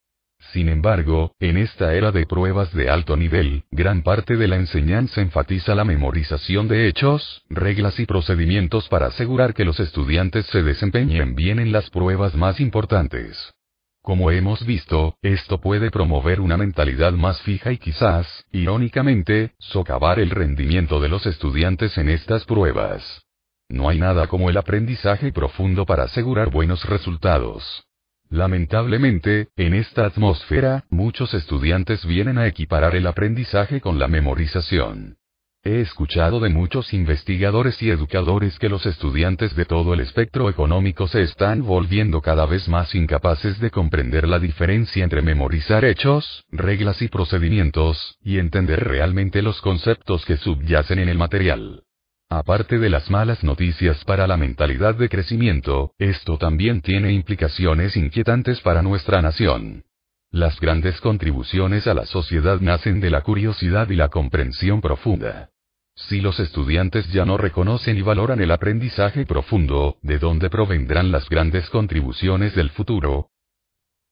Sin 0.53 0.69
embargo, 0.69 1.33
en 1.40 1.58
esta 1.58 1.94
era 1.94 2.12
de 2.12 2.26
pruebas 2.26 2.74
de 2.74 2.90
alto 2.90 3.17
nivel, 3.17 3.63
gran 3.69 4.01
parte 4.01 4.38
de 4.38 4.47
la 4.47 4.56
enseñanza 4.56 5.19
enfatiza 5.22 5.76
la 5.76 5.83
memorización 5.83 6.67
de 6.69 6.88
hechos, 6.88 7.44
reglas 7.49 7.99
y 7.99 8.06
procedimientos 8.06 8.88
para 8.88 9.08
asegurar 9.08 9.53
que 9.53 9.65
los 9.65 9.80
estudiantes 9.80 10.46
se 10.46 10.63
desempeñen 10.63 11.35
bien 11.35 11.60
en 11.60 11.72
las 11.72 11.90
pruebas 11.90 12.35
más 12.35 12.62
importantes. 12.62 13.53
Como 14.01 14.31
hemos 14.31 14.65
visto, 14.65 15.17
esto 15.22 15.60
puede 15.60 15.92
promover 15.92 16.40
una 16.40 16.56
mentalidad 16.56 17.12
más 17.12 17.42
fija 17.42 17.74
y 17.74 17.78
quizás, 17.78 18.46
irónicamente, 18.53 19.51
socavar 19.60 20.17
el 20.19 20.30
rendimiento 20.30 21.01
de 21.01 21.10
los 21.10 21.26
estudiantes 21.26 21.97
en 21.97 22.08
estas 22.08 22.46
pruebas. 22.46 23.26
No 23.67 23.90
hay 23.90 23.99
nada 23.99 24.28
como 24.28 24.49
el 24.49 24.56
aprendizaje 24.56 25.33
profundo 25.33 25.85
para 25.85 26.03
asegurar 26.03 26.49
buenos 26.49 26.85
resultados. 26.85 27.87
Lamentablemente, 28.29 29.47
en 29.56 29.74
esta 29.74 30.06
atmósfera, 30.06 30.83
muchos 30.90 31.33
estudiantes 31.33 32.06
vienen 32.06 32.38
a 32.38 32.47
equiparar 32.47 32.95
el 32.95 33.08
aprendizaje 33.08 33.79
con 33.79 33.99
la 33.99 34.08
memorización. 34.08 35.17
He 35.63 35.81
escuchado 35.81 36.40
de 36.40 36.49
muchos 36.49 36.93
investigadores 36.93 37.81
y 37.81 37.90
educadores 37.90 38.58
que 38.60 38.69
los 38.69 38.85
estudiantes 38.85 39.56
de 39.56 39.65
todo 39.65 39.93
el 39.93 40.01
espectro 40.01 40.49
económico 40.49 41.08
se 41.08 41.24
están 41.24 41.63
volviendo 41.63 42.22
cada 42.22 42.45
vez 42.45 42.69
más 42.69 42.95
incapaces 42.95 43.60
de 43.60 43.72
comprender 43.72 44.27
la 44.27 44.40
diferencia 44.40 45.03
entre 45.03 45.22
memorizar 45.22 45.83
hechos, 45.83 46.45
reglas 46.51 47.01
y 47.01 47.08
procedimientos, 47.08 48.17
y 48.24 48.38
entender 48.40 48.83
realmente 48.83 49.42
los 49.42 49.61
conceptos 49.61 50.26
que 50.26 50.38
subyacen 50.38 50.99
en 50.99 51.10
el 51.10 51.17
material. 51.17 51.83
Aparte 52.29 52.77
de 52.77 52.90
las 52.90 53.10
malas 53.10 53.42
noticias 53.42 54.03
para 54.03 54.27
la 54.27 54.35
mentalidad 54.35 54.95
de 54.95 55.08
crecimiento, 55.08 55.93
esto 55.97 56.38
también 56.38 56.81
tiene 56.81 57.13
implicaciones 57.13 57.95
inquietantes 57.95 58.60
para 58.60 58.81
nuestra 58.81 59.22
nación. 59.22 59.85
Las 60.29 60.60
grandes 60.60 60.99
contribuciones 60.99 61.88
a 61.88 61.93
la 61.93 62.06
sociedad 62.06 62.60
nacen 62.60 62.99
de 62.99 63.11
la 63.11 63.22
curiosidad 63.22 63.90
y 63.90 63.95
la 63.95 64.10
comprensión 64.10 64.81
profunda. 64.81 65.51
Si 65.95 66.19
los 66.19 66.42
estudiantes 66.42 67.10
ya 67.13 67.26
no 67.26 67.38
reconocen 67.38 67.97
y 67.97 68.01
valoran 68.01 68.42
el 68.42 68.51
aprendizaje 68.51 69.26
profundo, 69.26 69.95
¿de 70.01 70.19
dónde 70.19 70.49
provendrán 70.49 71.11
las 71.11 71.29
grandes 71.29 71.69
contribuciones 71.69 72.53
del 72.56 72.72
futuro? 72.72 73.29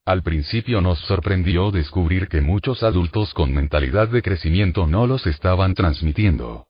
Al 0.05 0.23
principio 0.23 0.79
nos 0.79 0.99
sorprendió 0.99 1.69
descubrir 1.69 2.29
que 2.29 2.39
muchos 2.39 2.81
adultos 2.81 3.33
con 3.33 3.53
mentalidad 3.53 4.07
de 4.07 4.21
crecimiento 4.21 4.87
no 4.87 5.05
los 5.05 5.27
estaban 5.27 5.73
transmitiendo. 5.73 6.65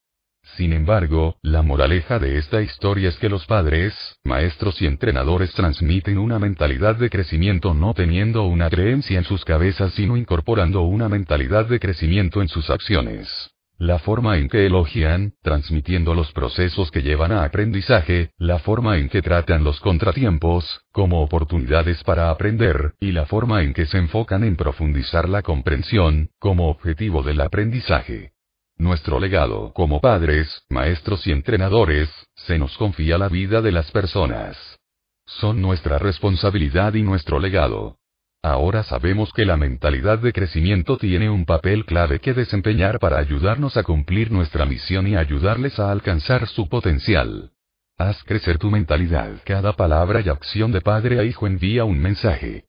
Sin 0.54 0.72
embargo, 0.72 1.38
la 1.42 1.64
moraleja 1.64 2.20
de 2.20 2.38
esta 2.38 2.62
historia 2.62 3.10
es 3.10 3.18
que 3.18 3.28
los 3.28 3.46
padres, 3.46 3.94
maestros 4.24 4.82
y 4.82 4.86
entrenadores 4.86 5.52
transmiten 5.54 6.18
una 6.18 6.40
mentalidad 6.40 6.96
de 6.96 7.10
crecimiento 7.10 7.74
no 7.74 7.94
teniendo 7.94 8.44
una 8.44 8.70
creencia 8.70 9.18
en 9.18 9.26
sus 9.26 9.44
cabezas 9.44 9.94
sino 9.94 10.16
incorporando 10.16 10.84
una 10.84 11.10
mentalidad 11.10 11.66
de 11.66 11.80
crecimiento 11.80 12.42
en 12.42 12.48
sus 12.48 12.70
acciones. 12.70 13.52
La 13.78 14.00
forma 14.00 14.38
en 14.38 14.48
que 14.48 14.66
elogian, 14.66 15.34
transmitiendo 15.42 16.14
los 16.14 16.32
procesos 16.32 16.92
que 16.92 17.02
llevan 17.02 17.34
a 17.34 17.44
aprendizaje, 17.44 18.30
la 18.38 18.60
forma 18.60 18.98
en 18.98 19.10
que 19.10 19.22
tratan 19.22 19.66
los 19.66 19.82
contratiempos, 19.82 20.82
como 20.94 21.22
oportunidades 21.22 22.02
para 22.06 22.30
aprender, 22.30 22.94
y 23.02 23.12
la 23.12 23.26
forma 23.26 23.64
en 23.64 23.74
que 23.74 23.86
se 23.86 23.98
enfocan 23.98 24.46
en 24.46 24.56
profundizar 24.56 25.28
la 25.28 25.42
comprensión, 25.42 26.30
como 26.40 26.70
objetivo 26.70 27.22
del 27.22 27.42
aprendizaje. 27.42 28.35
Nuestro 28.78 29.20
legado 29.20 29.72
como 29.74 30.02
padres, 30.02 30.64
maestros 30.70 31.26
y 31.28 31.32
entrenadores, 31.32 32.10
se 32.36 32.60
nos 32.60 32.78
confía 32.78 33.18
la 33.18 33.30
vida 33.30 33.62
de 33.62 33.72
las 33.72 33.90
personas. 33.92 34.58
Son 35.26 35.62
nuestra 35.62 35.98
responsabilidad 35.98 36.94
y 36.94 37.02
nuestro 37.02 37.40
legado. 37.40 37.98
Ahora 38.44 38.84
sabemos 38.84 39.32
que 39.34 39.46
la 39.46 39.58
mentalidad 39.58 40.20
de 40.20 40.34
crecimiento 40.34 40.98
tiene 40.98 41.30
un 41.30 41.46
papel 41.46 41.86
clave 41.86 42.20
que 42.20 42.34
desempeñar 42.34 43.00
para 43.00 43.18
ayudarnos 43.18 43.76
a 43.78 43.84
cumplir 43.84 44.32
nuestra 44.32 44.66
misión 44.66 45.08
y 45.08 45.16
ayudarles 45.16 45.80
a 45.80 45.92
alcanzar 45.92 46.46
su 46.48 46.68
potencial. 46.70 47.54
Haz 47.98 48.24
crecer 48.26 48.60
tu 48.60 48.70
mentalidad. 48.70 49.32
Cada 49.46 49.74
palabra 49.74 50.22
y 50.22 50.30
acción 50.30 50.74
de 50.74 50.82
padre 50.82 51.18
a 51.20 51.24
hijo 51.24 51.48
envía 51.48 51.86
un 51.86 51.98
mensaje. 51.98 52.66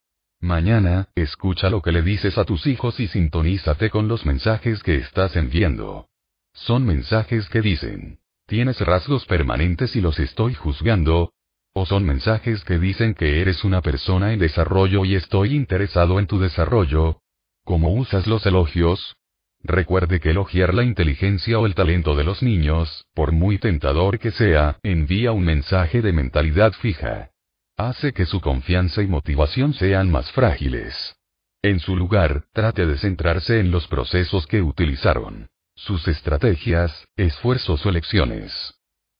Mañana, 0.46 1.08
escucha 1.16 1.70
lo 1.70 1.82
que 1.82 1.90
le 1.90 2.02
dices 2.02 2.38
a 2.38 2.44
tus 2.44 2.68
hijos 2.68 3.00
y 3.00 3.08
sintonízate 3.08 3.90
con 3.90 4.06
los 4.06 4.24
mensajes 4.24 4.80
que 4.84 4.94
estás 4.94 5.34
enviando. 5.34 6.06
Son 6.52 6.86
mensajes 6.86 7.48
que 7.48 7.60
dicen, 7.60 8.20
tienes 8.46 8.80
rasgos 8.80 9.26
permanentes 9.26 9.96
y 9.96 10.00
los 10.00 10.20
estoy 10.20 10.54
juzgando, 10.54 11.32
o 11.74 11.84
son 11.84 12.04
mensajes 12.04 12.62
que 12.62 12.78
dicen 12.78 13.14
que 13.14 13.40
eres 13.40 13.64
una 13.64 13.82
persona 13.82 14.32
en 14.32 14.38
desarrollo 14.38 15.04
y 15.04 15.16
estoy 15.16 15.52
interesado 15.52 16.20
en 16.20 16.28
tu 16.28 16.38
desarrollo. 16.38 17.22
¿Cómo 17.64 17.92
usas 17.94 18.28
los 18.28 18.46
elogios? 18.46 19.16
Recuerde 19.64 20.20
que 20.20 20.30
elogiar 20.30 20.74
la 20.74 20.84
inteligencia 20.84 21.58
o 21.58 21.66
el 21.66 21.74
talento 21.74 22.14
de 22.14 22.22
los 22.22 22.44
niños, 22.44 23.04
por 23.14 23.32
muy 23.32 23.58
tentador 23.58 24.20
que 24.20 24.30
sea, 24.30 24.78
envía 24.84 25.32
un 25.32 25.44
mensaje 25.44 26.02
de 26.02 26.12
mentalidad 26.12 26.72
fija 26.74 27.32
hace 27.76 28.12
que 28.12 28.26
su 28.26 28.40
confianza 28.40 29.02
y 29.02 29.06
motivación 29.06 29.74
sean 29.74 30.10
más 30.10 30.30
frágiles. 30.32 31.16
En 31.62 31.80
su 31.80 31.96
lugar, 31.96 32.44
trate 32.52 32.86
de 32.86 32.96
centrarse 32.96 33.60
en 33.60 33.70
los 33.70 33.86
procesos 33.88 34.46
que 34.46 34.62
utilizaron, 34.62 35.48
sus 35.74 36.08
estrategias, 36.08 37.06
esfuerzos 37.16 37.84
o 37.84 37.90
lecciones. 37.90 38.74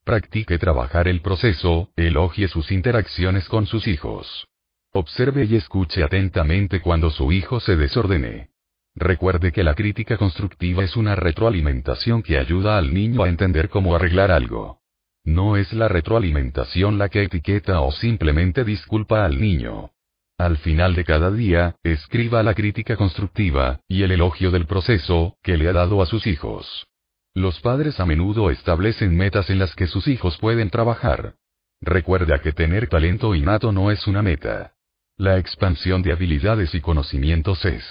Practique 0.05 0.59
trabajar 0.59 1.09
el 1.09 1.21
proceso, 1.21 1.91
elogie 1.97 2.49
sus 2.49 2.71
interacciones 2.71 3.49
con 3.49 3.67
sus 3.67 3.89
hijos. 3.89 4.47
Observe 4.93 5.45
y 5.45 5.57
escuche 5.57 6.03
atentamente 6.03 6.81
cuando 6.81 7.11
su 7.11 7.33
hijo 7.33 7.61
se 7.61 7.77
desordene. 7.77 8.51
Recuerde 8.95 9.53
que 9.53 9.63
la 9.63 9.75
crítica 9.75 10.17
constructiva 10.17 10.83
es 10.83 10.97
una 10.97 11.17
retroalimentación 11.17 12.23
que 12.23 12.39
ayuda 12.39 12.79
al 12.79 12.95
niño 12.95 13.25
a 13.25 13.29
entender 13.29 13.69
cómo 13.69 13.95
arreglar 13.95 14.31
algo. 14.31 14.81
No 15.27 15.57
es 15.57 15.73
la 15.73 15.89
retroalimentación 15.89 16.99
la 16.99 17.09
que 17.09 17.25
etiqueta 17.25 17.81
o 17.81 17.91
simplemente 17.91 18.63
disculpa 18.65 19.25
al 19.25 19.41
niño. 19.41 19.91
Al 20.39 20.57
final 20.59 20.95
de 20.95 21.05
cada 21.05 21.33
día, 21.33 21.75
escriba 21.83 22.45
la 22.45 22.55
crítica 22.55 22.97
constructiva, 22.97 23.81
y 23.89 24.05
el 24.05 24.13
elogio 24.13 24.53
del 24.53 24.67
proceso, 24.67 25.37
que 25.43 25.57
le 25.57 25.69
ha 25.69 25.73
dado 25.73 26.01
a 26.01 26.07
sus 26.07 26.29
hijos. 26.29 26.87
Los 27.35 27.61
padres 27.61 27.99
a 27.99 28.07
menudo 28.07 28.51
establecen 28.51 29.17
metas 29.17 29.51
en 29.51 29.59
las 29.59 29.75
que 29.75 29.89
sus 29.89 30.07
hijos 30.07 30.39
pueden 30.39 30.71
trabajar. 30.71 31.35
Recuerda 31.81 32.41
que 32.41 32.53
tener 32.53 32.89
talento 32.89 33.35
innato 33.35 33.73
no 33.73 33.91
es 33.91 34.07
una 34.07 34.23
meta. 34.23 34.75
La 35.17 35.39
expansión 35.39 36.03
de 36.03 36.13
habilidades 36.13 36.73
y 36.73 36.81
conocimientos 36.81 37.65
es. 37.65 37.85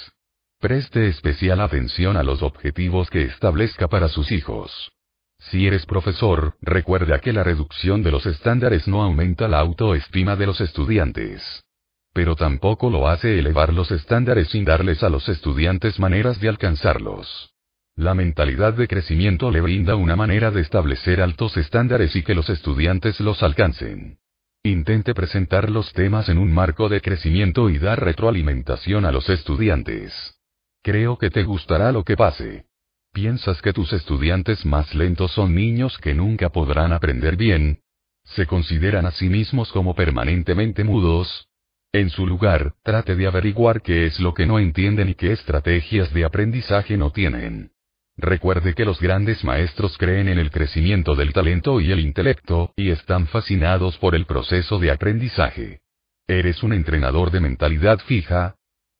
Preste 0.61 1.09
especial 1.09 1.59
atención 1.59 2.15
a 2.15 2.23
los 2.23 2.41
objetivos 2.41 3.09
que 3.09 3.23
establezca 3.23 3.89
para 3.89 4.07
sus 4.07 4.31
hijos. 4.31 4.94
Si 5.51 5.67
eres 5.67 5.85
profesor, 5.85 6.55
recuerda 6.61 7.19
que 7.19 7.31
la 7.31 7.43
reducción 7.43 8.01
de 8.01 8.11
los 8.11 8.25
estándares 8.25 8.87
no 8.87 9.03
aumenta 9.03 9.47
la 9.47 9.59
autoestima 9.59 10.35
de 10.35 10.47
los 10.47 10.59
estudiantes. 10.59 11.63
Pero 12.13 12.35
tampoco 12.35 12.89
lo 12.89 13.07
hace 13.07 13.37
elevar 13.37 13.73
los 13.73 13.91
estándares 13.91 14.47
sin 14.49 14.65
darles 14.65 15.03
a 15.03 15.09
los 15.09 15.29
estudiantes 15.29 15.99
maneras 15.99 16.39
de 16.39 16.49
alcanzarlos. 16.49 17.51
La 17.95 18.13
mentalidad 18.13 18.73
de 18.73 18.87
crecimiento 18.87 19.51
le 19.51 19.61
brinda 19.61 19.95
una 19.95 20.15
manera 20.15 20.51
de 20.51 20.61
establecer 20.61 21.21
altos 21.21 21.55
estándares 21.57 22.15
y 22.15 22.23
que 22.23 22.35
los 22.35 22.49
estudiantes 22.49 23.19
los 23.19 23.43
alcancen. 23.43 24.17
Intente 24.63 25.13
presentar 25.13 25.69
los 25.69 25.93
temas 25.93 26.27
en 26.27 26.39
un 26.39 26.51
marco 26.51 26.89
de 26.89 26.99
crecimiento 27.01 27.69
y 27.69 27.77
dar 27.77 28.03
retroalimentación 28.03 29.05
a 29.05 29.11
los 29.11 29.29
estudiantes. 29.29 30.11
Creo 30.81 31.17
que 31.17 31.29
te 31.29 31.43
gustará 31.43 31.91
lo 31.91 32.03
que 32.03 32.17
pase. 32.17 32.65
¿Piensas 33.15 33.61
que 33.61 33.71
tus 33.71 33.93
estudiantes 33.93 34.65
más 34.65 34.93
lentos 34.93 35.31
son 35.31 35.55
niños 35.55 35.97
que 35.99 36.13
nunca 36.13 36.49
podrán 36.49 36.91
aprender 36.91 37.37
bien? 37.37 37.79
¿Se 38.25 38.45
consideran 38.45 39.05
a 39.05 39.11
sí 39.11 39.29
mismos 39.29 39.71
como 39.71 39.95
permanentemente 39.95 40.83
mudos? 40.83 41.47
En 41.93 42.09
su 42.09 42.27
lugar, 42.27 42.73
trate 42.83 43.15
de 43.15 43.25
averiguar 43.25 43.81
qué 43.81 44.05
es 44.05 44.19
lo 44.19 44.33
que 44.33 44.45
no 44.45 44.59
entienden 44.59 45.07
y 45.07 45.15
qué 45.15 45.31
estrategias 45.31 46.13
de 46.13 46.25
aprendizaje 46.25 46.97
no 46.97 47.11
tienen. 47.11 47.71
Recuerde 48.17 48.73
que 48.73 48.83
los 48.83 48.99
grandes 48.99 49.45
maestros 49.45 49.97
creen 49.97 50.27
en 50.27 50.37
el 50.37 50.51
crecimiento 50.51 51.15
del 51.15 51.31
talento 51.31 51.79
y 51.79 51.93
el 51.93 52.01
intelecto, 52.01 52.73
y 52.75 52.89
están 52.89 53.27
fascinados 53.27 53.97
por 53.97 54.13
el 54.15 54.25
proceso 54.25 54.77
de 54.77 54.91
aprendizaje. 54.91 55.79
¿Eres 56.27 56.63
un 56.63 56.73
entrenador 56.73 57.31
de 57.31 57.39
mentalidad 57.39 57.99
fija? 57.99 58.55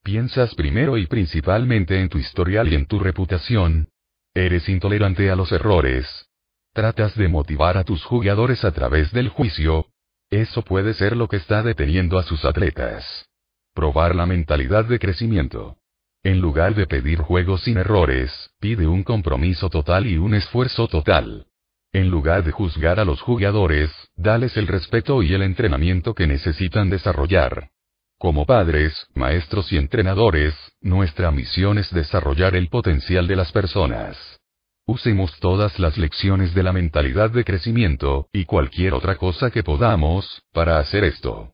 ¿Piensas 0.05 0.55
primero 0.55 0.97
y 0.97 1.05
principalmente 1.05 1.99
en 1.99 2.07
tu 2.07 2.17
historial 2.17 2.71
y 2.71 2.75
en 2.75 2.85
tu 2.85 2.97
reputación? 2.97 3.89
Eres 4.37 4.67
intolerante 4.67 5.31
a 5.31 5.35
los 5.37 5.53
errores. 5.53 6.27
Tratas 6.73 7.15
de 7.15 7.29
motivar 7.29 7.77
a 7.77 7.85
tus 7.85 8.03
jugadores 8.03 8.65
a 8.65 8.71
través 8.71 9.13
del 9.13 9.29
juicio. 9.29 9.85
Eso 10.29 10.61
puede 10.61 10.93
ser 10.93 11.15
lo 11.15 11.29
que 11.29 11.37
está 11.37 11.63
deteniendo 11.63 12.19
a 12.19 12.23
sus 12.23 12.43
atletas. 12.43 13.29
Probar 13.73 14.13
la 14.13 14.25
mentalidad 14.25 14.83
de 14.83 14.99
crecimiento. 14.99 15.77
En 16.21 16.41
lugar 16.41 16.75
de 16.75 16.85
pedir 16.85 17.19
juegos 17.19 17.63
sin 17.63 17.77
errores, 17.77 18.49
pide 18.59 18.87
un 18.87 19.03
compromiso 19.03 19.69
total 19.69 20.05
y 20.05 20.17
un 20.17 20.35
esfuerzo 20.35 20.89
total. 20.89 21.47
En 21.93 22.09
lugar 22.09 22.43
de 22.43 22.51
juzgar 22.51 22.99
a 22.99 23.05
los 23.05 23.21
jugadores, 23.21 23.89
dales 24.17 24.57
el 24.57 24.67
respeto 24.67 25.23
y 25.23 25.33
el 25.33 25.43
entrenamiento 25.43 26.13
que 26.13 26.27
necesitan 26.27 26.89
desarrollar. 26.89 27.69
Como 28.17 28.45
padres, 28.45 29.07
maestros 29.13 29.71
y 29.73 29.77
entrenadores, 29.77 30.55
nuestra 30.79 31.31
misión 31.31 31.77
es 31.77 31.93
desarrollar 31.93 32.55
el 32.55 32.69
potencial 32.69 33.27
de 33.27 33.35
las 33.35 33.51
personas. 33.51 34.39
Usemos 34.87 35.37
todas 35.39 35.79
las 35.79 35.97
lecciones 35.97 36.53
de 36.53 36.63
la 36.63 36.71
mentalidad 36.71 37.29
de 37.31 37.43
crecimiento, 37.43 38.29
y 38.31 38.45
cualquier 38.45 38.93
otra 38.93 39.17
cosa 39.17 39.51
que 39.51 39.63
podamos, 39.63 40.43
para 40.53 40.79
hacer 40.79 41.03
esto. 41.03 41.51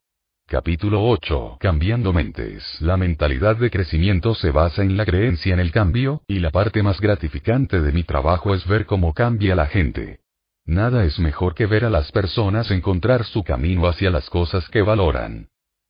Capítulo 0.48 1.04
8. 1.08 1.58
Cambiando 1.60 2.14
mentes. 2.14 2.64
La 2.80 2.96
mentalidad 2.96 3.56
de 3.56 3.72
crecimiento 3.72 4.36
se 4.36 4.52
basa 4.52 4.84
en 4.84 4.98
la 4.98 5.06
creencia 5.06 5.54
en 5.54 5.62
el 5.62 5.72
cambio, 5.72 6.22
y 6.28 6.40
la 6.40 6.52
parte 6.52 6.84
más 6.84 7.02
gratificante 7.02 7.82
de 7.82 7.92
mi 7.92 8.04
trabajo 8.04 8.54
es 8.54 8.68
ver 8.68 8.86
cómo 8.86 9.14
cambia 9.14 9.56
la 9.56 9.66
gente. 9.66 10.20
Nada 10.66 11.06
es 11.06 11.18
mejor 11.18 11.56
que 11.56 11.66
ver 11.66 11.86
a 11.86 11.90
las 11.90 12.12
personas 12.12 12.70
encontrar 12.70 13.24
su 13.24 13.44
camino 13.44 13.88
hacia 13.88 14.12
las 14.12 14.30
cosas 14.30 14.70
que 14.70 14.84
valoran. 14.84 15.48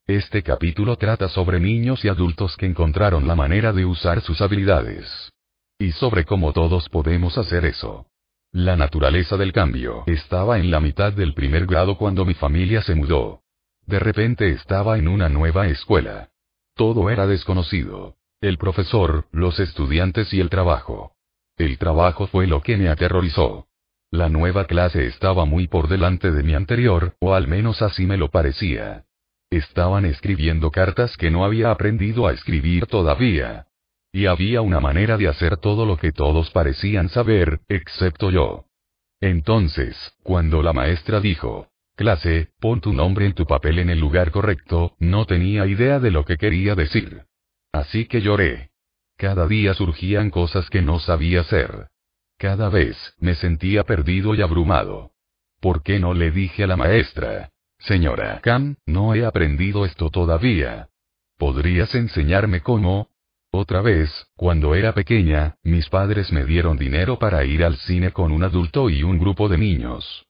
Este 0.08 0.42
capítulo 0.42 0.98
trata 0.98 1.30
sobre 1.30 1.60
niños 1.60 2.04
y 2.04 2.10
adultos 2.10 2.58
que 2.58 2.66
encontraron 2.66 3.28
la 3.28 3.36
manera 3.36 3.72
de 3.72 3.86
usar 3.86 4.22
sus 4.22 4.42
habilidades. 4.42 5.32
Y 5.78 5.92
sobre 5.92 6.26
cómo 6.26 6.54
todos 6.54 6.90
podemos 6.90 7.38
hacer 7.38 7.66
eso. 7.66 8.08
La 8.52 8.76
naturaleza 8.76 9.38
del 9.38 9.54
cambio 9.54 10.04
estaba 10.08 10.60
en 10.60 10.72
la 10.72 10.80
mitad 10.80 11.14
del 11.14 11.34
primer 11.34 11.66
grado 11.68 11.98
cuando 11.98 12.26
mi 12.26 12.34
familia 12.34 12.82
se 12.82 12.96
mudó. 12.96 13.44
De 13.86 14.00
repente 14.00 14.50
estaba 14.50 14.98
en 14.98 15.08
una 15.08 15.30
nueva 15.30 15.68
escuela. 15.68 16.30
Todo 16.76 17.10
era 17.10 17.28
desconocido. 17.28 18.16
El 18.42 18.58
profesor, 18.58 19.28
los 19.32 19.60
estudiantes 19.60 20.34
y 20.34 20.40
el 20.40 20.50
trabajo. 20.50 21.14
El 21.58 21.78
trabajo 21.78 22.28
fue 22.28 22.48
lo 22.48 22.62
que 22.62 22.76
me 22.76 22.90
aterrorizó. 22.90 23.68
La 24.10 24.30
nueva 24.30 24.66
clase 24.66 25.06
estaba 25.06 25.46
muy 25.46 25.68
por 25.68 25.88
delante 25.88 26.32
de 26.32 26.44
mi 26.44 26.56
anterior, 26.56 27.16
o 27.20 27.34
al 27.34 27.48
menos 27.48 27.82
así 27.82 28.06
me 28.06 28.18
lo 28.18 28.30
parecía. 28.30 29.06
Estaban 29.52 30.06
escribiendo 30.06 30.72
cartas 30.72 31.18
que 31.18 31.30
no 31.30 31.44
había 31.44 31.72
aprendido 31.72 32.26
a 32.26 32.32
escribir 32.32 32.86
todavía. 32.86 33.68
Y 34.14 34.26
había 34.26 34.62
una 34.62 34.80
manera 34.80 35.18
de 35.18 35.28
hacer 35.28 35.58
todo 35.58 35.86
lo 35.86 35.98
que 35.98 36.14
todos 36.14 36.50
parecían 36.52 37.10
saber, 37.10 37.60
excepto 37.68 38.32
yo. 38.32 38.66
Entonces, 39.20 40.16
cuando 40.24 40.64
la 40.64 40.72
maestra 40.72 41.20
dijo, 41.20 41.68
clase, 41.98 42.54
pon 42.62 42.80
tu 42.80 42.94
nombre 42.94 43.26
en 43.26 43.34
tu 43.34 43.46
papel 43.46 43.80
en 43.80 43.90
el 43.90 44.00
lugar 44.00 44.32
correcto, 44.32 44.96
no 45.00 45.26
tenía 45.26 45.68
idea 45.68 46.00
de 46.00 46.12
lo 46.12 46.24
que 46.24 46.38
quería 46.38 46.74
decir. 46.74 47.26
Así 47.74 48.06
que 48.06 48.22
lloré. 48.22 48.72
Cada 49.18 49.48
día 49.48 49.74
surgían 49.74 50.30
cosas 50.30 50.70
que 50.70 50.82
no 50.82 51.00
sabía 51.00 51.42
hacer. 51.42 51.90
Cada 52.38 52.70
vez, 52.70 52.98
me 53.20 53.36
sentía 53.36 53.84
perdido 53.84 54.34
y 54.34 54.42
abrumado. 54.42 55.12
¿Por 55.60 55.84
qué 55.84 56.00
no 56.00 56.14
le 56.14 56.32
dije 56.32 56.64
a 56.64 56.68
la 56.68 56.78
maestra? 56.78 57.52
Señora 57.86 58.40
Cam, 58.44 58.76
no 58.86 59.16
he 59.16 59.26
aprendido 59.26 59.86
esto 59.86 60.10
todavía. 60.12 60.90
¿Podrías 61.38 61.96
enseñarme 61.96 62.62
cómo? 62.62 63.10
Otra 63.52 63.82
vez, 63.82 64.10
cuando 64.36 64.76
era 64.76 64.94
pequeña, 64.94 65.56
mis 65.64 65.90
padres 65.90 66.32
me 66.32 66.46
dieron 66.46 66.78
dinero 66.78 67.18
para 67.18 67.44
ir 67.44 67.64
al 67.64 67.78
cine 67.78 68.12
con 68.12 68.32
un 68.32 68.44
adulto 68.44 68.90
y 68.90 69.04
un 69.04 69.18
grupo 69.18 69.50
de 69.50 69.58
niños. 69.58 70.26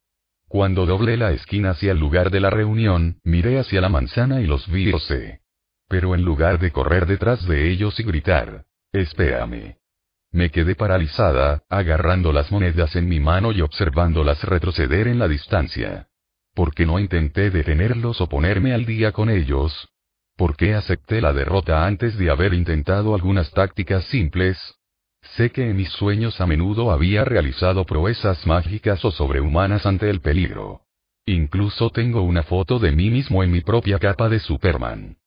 Cuando 0.47 0.85
doblé 0.85 1.17
la 1.17 1.31
esquina 1.31 1.71
hacia 1.71 1.91
el 1.91 1.99
lugar 1.99 2.31
de 2.31 2.39
la 2.39 2.49
reunión, 2.49 3.19
miré 3.23 3.59
hacia 3.59 3.81
la 3.81 3.89
manzana 3.89 4.41
y 4.41 4.47
los 4.47 4.69
vi 4.71 4.91
sé. 4.99 5.41
Pero 5.87 6.15
en 6.15 6.23
lugar 6.23 6.57
de 6.57 6.71
correr 6.71 7.05
detrás 7.05 7.45
de 7.45 7.69
ellos 7.69 7.99
y 7.99 8.03
gritar, 8.03 8.63
espérame. 8.93 9.75
Me 10.31 10.49
quedé 10.49 10.75
paralizada, 10.75 11.63
agarrando 11.69 12.31
las 12.31 12.49
monedas 12.49 12.95
en 12.95 13.09
mi 13.09 13.19
mano 13.19 13.51
y 13.51 13.59
observándolas 13.59 14.41
retroceder 14.45 15.09
en 15.09 15.19
la 15.19 15.27
distancia. 15.27 16.07
¿Por 16.53 16.73
qué 16.73 16.85
no 16.85 16.99
intenté 16.99 17.49
detenerlos 17.49 18.19
o 18.19 18.27
ponerme 18.27 18.73
al 18.73 18.85
día 18.85 19.11
con 19.11 19.29
ellos? 19.29 19.87
¿Por 20.35 20.57
qué 20.57 20.73
acepté 20.73 21.21
la 21.21 21.33
derrota 21.33 21.85
antes 21.85 22.17
de 22.17 22.29
haber 22.29 22.53
intentado 22.53 23.15
algunas 23.15 23.51
tácticas 23.51 24.03
simples? 24.05 24.57
Sé 25.37 25.51
que 25.51 25.69
en 25.69 25.77
mis 25.77 25.89
sueños 25.89 26.41
a 26.41 26.47
menudo 26.47 26.91
había 26.91 27.23
realizado 27.23 27.85
proezas 27.85 28.45
mágicas 28.45 29.05
o 29.05 29.11
sobrehumanas 29.11 29.85
ante 29.85 30.09
el 30.09 30.19
peligro. 30.19 30.81
Incluso 31.25 31.89
tengo 31.91 32.23
una 32.23 32.43
foto 32.43 32.79
de 32.79 32.91
mí 32.91 33.09
mismo 33.09 33.43
en 33.43 33.51
mi 33.51 33.61
propia 33.61 33.99
capa 33.99 34.27
de 34.27 34.39
Superman. 34.39 35.17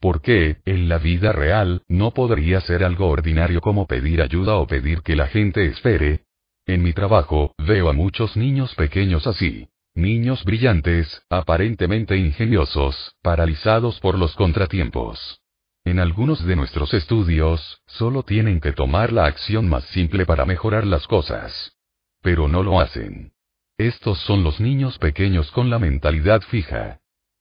¿Por 0.00 0.20
qué, 0.20 0.58
en 0.66 0.88
la 0.88 0.98
vida 0.98 1.32
real, 1.32 1.82
no 1.88 2.10
podría 2.10 2.60
ser 2.60 2.84
algo 2.84 3.08
ordinario 3.08 3.62
como 3.62 3.86
pedir 3.86 4.20
ayuda 4.20 4.56
o 4.56 4.66
pedir 4.66 5.00
que 5.02 5.16
la 5.16 5.28
gente 5.28 5.64
espere? 5.66 6.24
En 6.66 6.82
mi 6.82 6.92
trabajo, 6.92 7.54
veo 7.58 7.88
a 7.88 7.92
muchos 7.92 8.36
niños 8.36 8.74
pequeños 8.74 9.26
así. 9.26 9.68
Niños 9.96 10.42
brillantes, 10.42 11.22
aparentemente 11.30 12.16
ingeniosos, 12.16 13.14
paralizados 13.22 14.00
por 14.00 14.18
los 14.18 14.34
contratiempos. 14.34 15.40
En 15.84 16.00
algunos 16.00 16.44
de 16.44 16.56
nuestros 16.56 16.92
estudios, 16.94 17.80
solo 17.86 18.24
tienen 18.24 18.60
que 18.60 18.72
tomar 18.72 19.12
la 19.12 19.26
acción 19.26 19.68
más 19.68 19.84
simple 19.84 20.26
para 20.26 20.46
mejorar 20.46 20.84
las 20.84 21.06
cosas. 21.06 21.76
Pero 22.22 22.48
no 22.48 22.64
lo 22.64 22.80
hacen. 22.80 23.34
Estos 23.78 24.18
son 24.20 24.42
los 24.42 24.58
niños 24.58 24.98
pequeños 24.98 25.52
con 25.52 25.70
la 25.70 25.78
mentalidad 25.78 26.42
fija. 26.42 26.98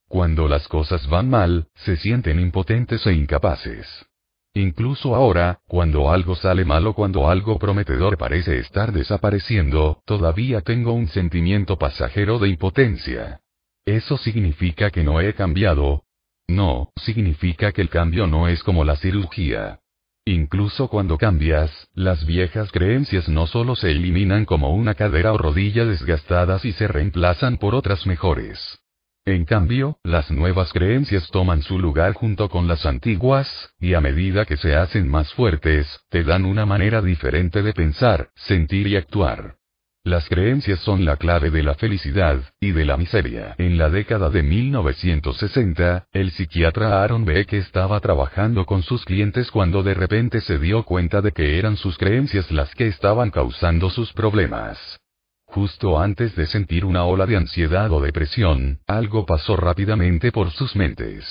Cuando 0.08 0.48
las 0.48 0.68
cosas 0.68 1.08
van 1.08 1.32
mal, 1.32 1.70
se 1.74 1.98
sienten 1.98 2.40
impotentes 2.40 3.08
e 3.08 3.14
incapaces. 3.14 3.88
Incluso 4.56 5.16
ahora, 5.16 5.62
cuando 5.68 6.12
algo 6.12 6.36
sale 6.36 6.64
mal 6.64 6.86
o 6.86 6.94
cuando 6.94 7.28
algo 7.28 7.58
prometedor 7.58 8.18
parece 8.20 8.60
estar 8.60 8.92
desapareciendo, 8.92 10.04
todavía 10.06 10.62
tengo 10.62 10.94
un 10.94 11.08
sentimiento 11.08 11.80
pasajero 11.80 12.38
de 12.38 12.50
impotencia. 12.50 13.42
¿Eso 13.84 14.18
significa 14.18 14.92
que 14.92 15.04
no 15.04 15.20
he 15.22 15.34
cambiado? 15.34 16.04
No, 16.48 16.92
significa 16.96 17.72
que 17.72 17.82
el 17.82 17.90
cambio 17.90 18.28
no 18.28 18.48
es 18.48 18.64
como 18.64 18.84
la 18.84 18.96
cirugía. 18.96 19.80
Incluso 20.26 20.88
cuando 20.88 21.18
cambias, 21.18 21.90
las 21.96 22.26
viejas 22.26 22.72
creencias 22.72 23.28
no 23.28 23.48
solo 23.48 23.76
se 23.76 23.90
eliminan 23.90 24.46
como 24.46 24.74
una 24.74 24.94
cadera 24.94 25.34
o 25.34 25.38
rodilla 25.38 25.84
desgastadas 25.84 26.64
y 26.64 26.74
se 26.74 26.88
reemplazan 26.88 27.58
por 27.58 27.74
otras 27.74 28.06
mejores. 28.06 28.83
En 29.26 29.46
cambio, 29.46 30.00
las 30.04 30.30
nuevas 30.32 30.74
creencias 30.74 31.30
toman 31.32 31.62
su 31.62 31.80
lugar 31.80 32.12
junto 32.12 32.50
con 32.50 32.68
las 32.68 32.86
antiguas, 32.86 33.48
y 33.80 33.94
a 33.94 34.02
medida 34.02 34.44
que 34.44 34.58
se 34.58 34.76
hacen 34.76 35.08
más 35.08 35.34
fuertes, 35.34 35.88
te 36.10 36.26
dan 36.26 36.44
una 36.44 36.66
manera 36.66 37.02
diferente 37.02 37.62
de 37.62 37.72
pensar, 37.72 38.32
sentir 38.36 38.88
y 38.88 38.98
actuar. 38.98 39.56
Las 40.04 40.28
creencias 40.28 40.80
son 40.80 41.06
la 41.06 41.16
clave 41.16 41.52
de 41.52 41.64
la 41.64 41.76
felicidad, 41.76 42.42
y 42.60 42.74
de 42.74 42.84
la 42.84 42.98
miseria. 42.98 43.56
En 43.58 43.78
la 43.78 43.90
década 43.90 44.30
de 44.30 44.44
1960, 44.44 46.08
el 46.12 46.32
psiquiatra 46.32 47.02
Aaron 47.02 47.24
Beck 47.24 47.54
estaba 47.54 48.02
trabajando 48.02 48.66
con 48.66 48.84
sus 48.84 49.06
clientes 49.06 49.50
cuando 49.52 49.84
de 49.84 49.94
repente 49.94 50.42
se 50.42 50.60
dio 50.60 50.84
cuenta 50.84 51.22
de 51.22 51.32
que 51.32 51.58
eran 51.58 51.78
sus 51.78 51.98
creencias 51.98 52.52
las 52.52 52.76
que 52.76 52.88
estaban 52.88 53.32
causando 53.32 53.90
sus 53.90 54.12
problemas. 54.12 55.00
Justo 55.54 56.00
antes 56.00 56.36
de 56.36 56.48
sentir 56.48 56.84
una 56.84 57.06
ola 57.06 57.28
de 57.28 57.38
ansiedad 57.38 57.92
o 57.92 58.02
depresión, 58.02 58.80
algo 58.88 59.28
pasó 59.28 59.56
rápidamente 59.56 60.32
por 60.32 60.50
sus 60.50 60.76
mentes. 60.76 61.24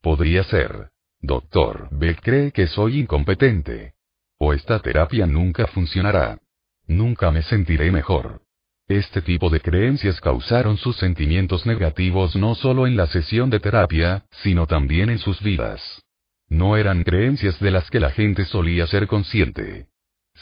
Podría 0.00 0.42
ser. 0.42 0.90
Doctor, 1.20 1.86
Beck 1.92 2.20
cree 2.22 2.50
que 2.50 2.66
soy 2.66 2.98
incompetente. 2.98 3.94
O 4.36 4.52
esta 4.52 4.80
terapia 4.80 5.28
nunca 5.28 5.68
funcionará. 5.68 6.40
Nunca 6.88 7.30
me 7.30 7.42
sentiré 7.42 7.92
mejor. 7.92 8.42
Este 8.88 9.22
tipo 9.22 9.48
de 9.48 9.60
creencias 9.60 10.20
causaron 10.20 10.76
sus 10.76 10.96
sentimientos 10.96 11.64
negativos 11.64 12.34
no 12.34 12.56
solo 12.56 12.88
en 12.88 12.96
la 12.96 13.06
sesión 13.06 13.48
de 13.48 13.60
terapia, 13.60 14.24
sino 14.42 14.66
también 14.66 15.08
en 15.08 15.20
sus 15.20 15.40
vidas. 15.40 16.02
No 16.48 16.76
eran 16.76 17.04
creencias 17.04 17.60
de 17.60 17.70
las 17.70 17.88
que 17.90 18.00
la 18.00 18.10
gente 18.10 18.44
solía 18.44 18.88
ser 18.88 19.06
consciente. 19.06 19.91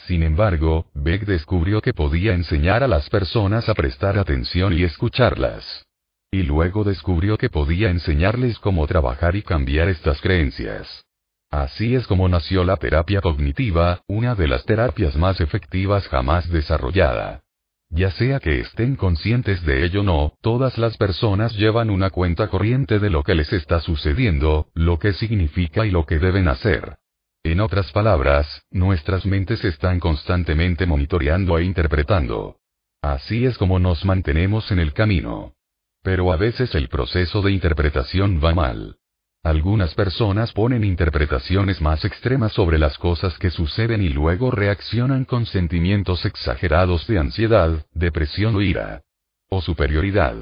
Sin 0.07 0.23
embargo, 0.23 0.87
Beck 0.93 1.25
descubrió 1.25 1.81
que 1.81 1.93
podía 1.93 2.33
enseñar 2.33 2.83
a 2.83 2.87
las 2.87 3.09
personas 3.09 3.69
a 3.69 3.73
prestar 3.73 4.17
atención 4.17 4.73
y 4.73 4.83
escucharlas. 4.83 5.85
Y 6.31 6.43
luego 6.43 6.83
descubrió 6.83 7.37
que 7.37 7.49
podía 7.49 7.89
enseñarles 7.89 8.57
cómo 8.59 8.87
trabajar 8.87 9.35
y 9.35 9.43
cambiar 9.43 9.89
estas 9.89 10.21
creencias. 10.21 11.05
Así 11.51 11.95
es 11.95 12.07
como 12.07 12.29
nació 12.29 12.63
la 12.63 12.77
terapia 12.77 13.19
cognitiva, 13.19 14.01
una 14.07 14.35
de 14.35 14.47
las 14.47 14.65
terapias 14.65 15.17
más 15.17 15.41
efectivas 15.41 16.07
jamás 16.07 16.49
desarrollada. 16.49 17.41
Ya 17.89 18.09
sea 18.11 18.39
que 18.39 18.61
estén 18.61 18.95
conscientes 18.95 19.65
de 19.65 19.83
ello 19.83 19.99
o 19.99 20.03
no, 20.03 20.33
todas 20.39 20.77
las 20.77 20.95
personas 20.95 21.53
llevan 21.57 21.89
una 21.89 22.09
cuenta 22.09 22.47
corriente 22.47 22.99
de 22.99 23.09
lo 23.09 23.21
que 23.23 23.35
les 23.35 23.51
está 23.51 23.81
sucediendo, 23.81 24.67
lo 24.73 24.97
que 24.97 25.11
significa 25.11 25.85
y 25.85 25.91
lo 25.91 26.05
que 26.05 26.17
deben 26.17 26.47
hacer. 26.47 26.95
En 27.43 27.59
otras 27.59 27.91
palabras, 27.91 28.63
nuestras 28.69 29.25
mentes 29.25 29.63
están 29.63 29.99
constantemente 29.99 30.85
monitoreando 30.85 31.57
e 31.57 31.63
interpretando. 31.63 32.57
Así 33.01 33.45
es 33.45 33.57
como 33.57 33.79
nos 33.79 34.05
mantenemos 34.05 34.71
en 34.71 34.77
el 34.77 34.93
camino. 34.93 35.55
Pero 36.03 36.31
a 36.31 36.37
veces 36.37 36.75
el 36.75 36.87
proceso 36.87 37.41
de 37.41 37.51
interpretación 37.51 38.39
va 38.43 38.53
mal. 38.53 38.97
Algunas 39.43 39.95
personas 39.95 40.53
ponen 40.53 40.83
interpretaciones 40.83 41.81
más 41.81 42.05
extremas 42.05 42.51
sobre 42.51 42.77
las 42.77 42.99
cosas 42.99 43.39
que 43.39 43.49
suceden 43.49 44.03
y 44.03 44.09
luego 44.09 44.51
reaccionan 44.51 45.25
con 45.25 45.47
sentimientos 45.47 46.25
exagerados 46.25 47.07
de 47.07 47.17
ansiedad, 47.17 47.87
depresión 47.91 48.55
o 48.55 48.61
ira. 48.61 49.01
O 49.49 49.61
superioridad. 49.61 50.35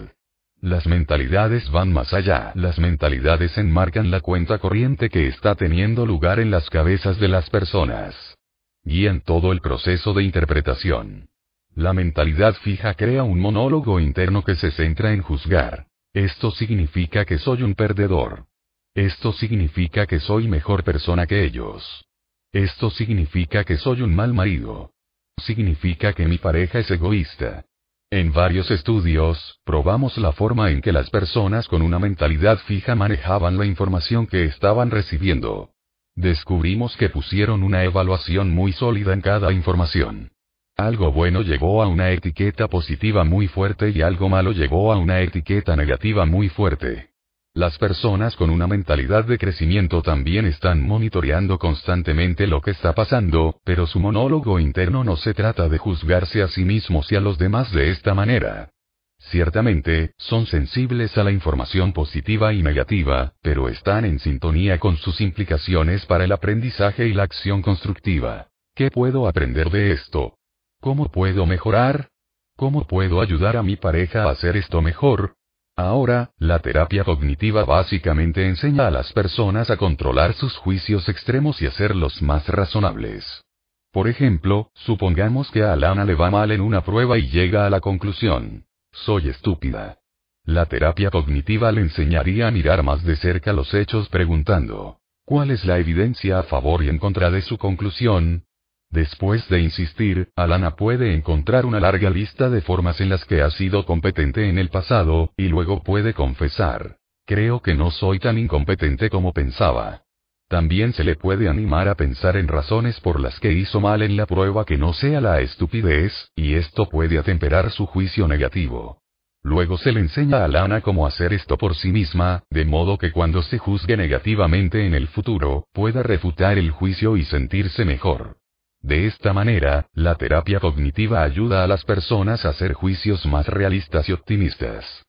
Las 0.61 0.87
mentalidades 0.87 1.71
van 1.71 1.93
más 1.93 2.13
allá. 2.13 2.51
Las 2.53 2.79
mentalidades 2.79 3.57
enmarcan 3.57 4.11
la 4.11 4.19
cuenta 4.19 4.57
corriente 4.57 5.09
que 5.09 5.27
está 5.27 5.55
teniendo 5.55 6.05
lugar 6.05 6.39
en 6.39 6.51
las 6.51 6.69
cabezas 6.69 7.17
de 7.17 7.29
las 7.29 7.49
personas. 7.49 8.37
Guían 8.83 9.21
todo 9.21 9.53
el 9.53 9.61
proceso 9.61 10.13
de 10.13 10.23
interpretación. 10.23 11.29
La 11.75 11.93
mentalidad 11.93 12.55
fija 12.55 12.93
crea 12.93 13.23
un 13.23 13.39
monólogo 13.39 14.01
interno 14.01 14.43
que 14.43 14.55
se 14.55 14.71
centra 14.71 15.13
en 15.13 15.21
juzgar. 15.21 15.87
Esto 16.13 16.51
significa 16.51 17.23
que 17.23 17.37
soy 17.37 17.63
un 17.63 17.73
perdedor. 17.73 18.47
Esto 18.93 19.31
significa 19.31 20.07
que 20.07 20.19
soy 20.19 20.49
mejor 20.49 20.83
persona 20.83 21.25
que 21.25 21.45
ellos. 21.45 22.05
Esto 22.51 22.89
significa 22.89 23.63
que 23.63 23.77
soy 23.77 24.01
un 24.01 24.13
mal 24.13 24.33
marido. 24.33 24.91
Significa 25.37 26.11
que 26.11 26.27
mi 26.27 26.37
pareja 26.37 26.79
es 26.79 26.91
egoísta. 26.91 27.63
En 28.11 28.33
varios 28.33 28.71
estudios, 28.71 29.59
probamos 29.63 30.17
la 30.17 30.31
forma 30.31 30.71
en 30.71 30.81
que 30.81 30.91
las 30.91 31.11
personas 31.11 31.67
con 31.67 31.83
una 31.83 31.99
mentalidad 31.99 32.57
fija 32.57 32.95
manejaban 32.95 33.59
la 33.59 33.67
información 33.67 34.25
que 34.25 34.45
estaban 34.45 34.89
recibiendo. 34.89 35.69
Descubrimos 36.15 36.97
que 36.97 37.09
pusieron 37.09 37.61
una 37.61 37.83
evaluación 37.83 38.49
muy 38.49 38.71
sólida 38.71 39.13
en 39.13 39.21
cada 39.21 39.53
información. 39.53 40.31
Algo 40.75 41.11
bueno 41.11 41.43
llegó 41.43 41.83
a 41.83 41.87
una 41.87 42.09
etiqueta 42.09 42.67
positiva 42.67 43.23
muy 43.25 43.47
fuerte 43.47 43.91
y 43.91 44.01
algo 44.01 44.27
malo 44.27 44.53
llegó 44.53 44.91
a 44.91 44.97
una 44.97 45.21
etiqueta 45.21 45.75
negativa 45.75 46.25
muy 46.25 46.49
fuerte. 46.49 47.08
Las 47.55 47.79
personas 47.79 48.35
con 48.35 48.51
una 48.51 48.67
mentalidad 48.67 49.25
de 49.25 49.39
crecimiento 49.39 50.03
también 50.03 50.45
están 50.45 50.85
monitoreando 50.85 51.57
constantemente 51.57 52.45
lo 52.45 52.61
que 52.61 52.71
está 52.71 52.93
pasando, 52.93 53.59
pero 53.63 53.87
su 53.87 53.99
monólogo 53.99 54.59
interno 54.59 55.03
no 55.03 55.17
se 55.17 55.33
trata 55.33 55.67
de 55.67 55.79
juzgarse 55.79 56.43
a 56.43 56.47
sí 56.47 56.63
mismos 56.63 57.11
y 57.11 57.15
a 57.15 57.21
los 57.21 57.39
demás 57.39 57.71
de 57.71 57.89
esta 57.89 58.13
manera. 58.13 58.69
Ciertamente, 59.17 60.13
son 60.17 60.45
sensibles 60.45 61.17
a 61.17 61.23
la 61.23 61.31
información 61.31 61.91
positiva 61.91 62.53
y 62.53 62.61
negativa, 62.61 63.33
pero 63.41 63.67
están 63.67 64.05
en 64.05 64.19
sintonía 64.19 64.79
con 64.79 64.97
sus 64.97 65.19
implicaciones 65.19 66.05
para 66.05 66.25
el 66.25 66.31
aprendizaje 66.31 67.07
y 67.07 67.13
la 67.13 67.23
acción 67.23 67.61
constructiva. 67.63 68.47
¿Qué 68.75 68.91
puedo 68.91 69.27
aprender 69.27 69.71
de 69.71 69.91
esto? 69.91 70.37
¿Cómo 70.79 71.11
puedo 71.11 71.45
mejorar? 71.47 72.09
¿Cómo 72.55 72.85
puedo 72.85 73.21
ayudar 73.21 73.57
a 73.57 73.63
mi 73.63 73.75
pareja 73.75 74.23
a 74.23 74.31
hacer 74.31 74.55
esto 74.55 74.81
mejor? 74.81 75.35
Ahora, 75.79 76.31
la 76.39 76.59
terapia 76.59 77.05
cognitiva 77.05 77.63
básicamente 77.63 78.45
enseña 78.45 78.87
a 78.87 78.91
las 78.91 79.13
personas 79.13 79.69
a 79.69 79.77
controlar 79.77 80.33
sus 80.33 80.57
juicios 80.57 81.07
extremos 81.07 81.61
y 81.61 81.67
hacerlos 81.67 82.21
más 82.21 82.45
razonables. 82.49 83.45
Por 83.93 84.09
ejemplo, 84.09 84.71
supongamos 84.73 85.49
que 85.51 85.63
a 85.63 85.71
Alana 85.71 86.03
le 86.03 86.15
va 86.15 86.29
mal 86.31 86.51
en 86.51 86.59
una 86.59 86.81
prueba 86.81 87.17
y 87.17 87.29
llega 87.29 87.65
a 87.65 87.69
la 87.69 87.79
conclusión. 87.79 88.65
Soy 88.91 89.29
estúpida. 89.29 89.99
La 90.43 90.65
terapia 90.65 91.11
cognitiva 91.11 91.71
le 91.71 91.79
enseñaría 91.79 92.49
a 92.49 92.51
mirar 92.51 92.83
más 92.83 93.01
de 93.05 93.15
cerca 93.15 93.53
los 93.53 93.73
hechos 93.73 94.09
preguntando, 94.09 94.97
¿cuál 95.23 95.49
es 95.49 95.63
la 95.63 95.77
evidencia 95.77 96.39
a 96.39 96.43
favor 96.43 96.83
y 96.83 96.89
en 96.89 96.97
contra 96.97 97.31
de 97.31 97.41
su 97.41 97.57
conclusión? 97.57 98.43
Después 98.91 99.47
de 99.49 99.61
insistir, 99.61 100.29
Alana 100.35 100.75
puede 100.75 101.13
encontrar 101.13 101.65
una 101.65 101.79
larga 101.79 102.09
lista 102.09 102.49
de 102.49 102.61
formas 102.61 102.99
en 103.01 103.09
las 103.09 103.23
que 103.25 103.41
ha 103.41 103.51
sido 103.51 103.85
competente 103.85 104.49
en 104.49 104.57
el 104.57 104.69
pasado, 104.69 105.31
y 105.37 105.47
luego 105.47 105.83
puede 105.83 106.15
confesar. 106.15 106.97
Creo 107.25 107.61
que 107.61 107.75
no 107.75 107.91
soy 107.91 108.17
tan 108.17 108.39
incompetente 108.39 109.11
como 109.11 109.31
pensaba. 109.31 110.01
También 110.47 110.93
se 110.93 111.03
le 111.03 111.15
puede 111.15 111.47
animar 111.47 111.87
a 111.87 111.93
pensar 111.93 112.35
en 112.35 112.47
razones 112.47 112.99
por 113.01 113.19
las 113.19 113.39
que 113.39 113.53
hizo 113.53 113.79
mal 113.79 114.01
en 114.01 114.17
la 114.17 114.25
prueba 114.25 114.65
que 114.65 114.79
no 114.79 114.93
sea 114.93 115.21
la 115.21 115.39
estupidez, 115.41 116.31
y 116.35 116.55
esto 116.55 116.89
puede 116.89 117.19
atemperar 117.19 117.69
su 117.69 117.85
juicio 117.85 118.27
negativo. 118.27 119.03
Luego 119.43 119.77
se 119.77 119.91
le 119.91 119.99
enseña 119.99 120.37
a 120.37 120.45
Alana 120.45 120.81
cómo 120.81 121.05
hacer 121.05 121.33
esto 121.33 121.59
por 121.59 121.75
sí 121.75 121.91
misma, 121.91 122.43
de 122.49 122.65
modo 122.65 122.97
que 122.97 123.11
cuando 123.11 123.43
se 123.43 123.59
juzgue 123.59 123.95
negativamente 123.95 124.87
en 124.87 124.95
el 124.95 125.07
futuro, 125.07 125.67
pueda 125.71 126.01
refutar 126.01 126.57
el 126.57 126.71
juicio 126.71 127.15
y 127.15 127.23
sentirse 127.25 127.85
mejor. 127.85 128.37
De 128.81 129.07
esta 129.07 129.33
manera, 129.33 129.87
la 129.93 130.15
terapia 130.15 130.59
cognitiva 130.59 131.23
ayuda 131.23 131.63
a 131.63 131.67
las 131.67 131.83
personas 131.83 132.45
a 132.45 132.49
hacer 132.49 132.73
juicios 132.73 133.25
más 133.25 133.47
realistas 133.47 134.07
y 134.07 134.13
optimistas. 134.13 135.05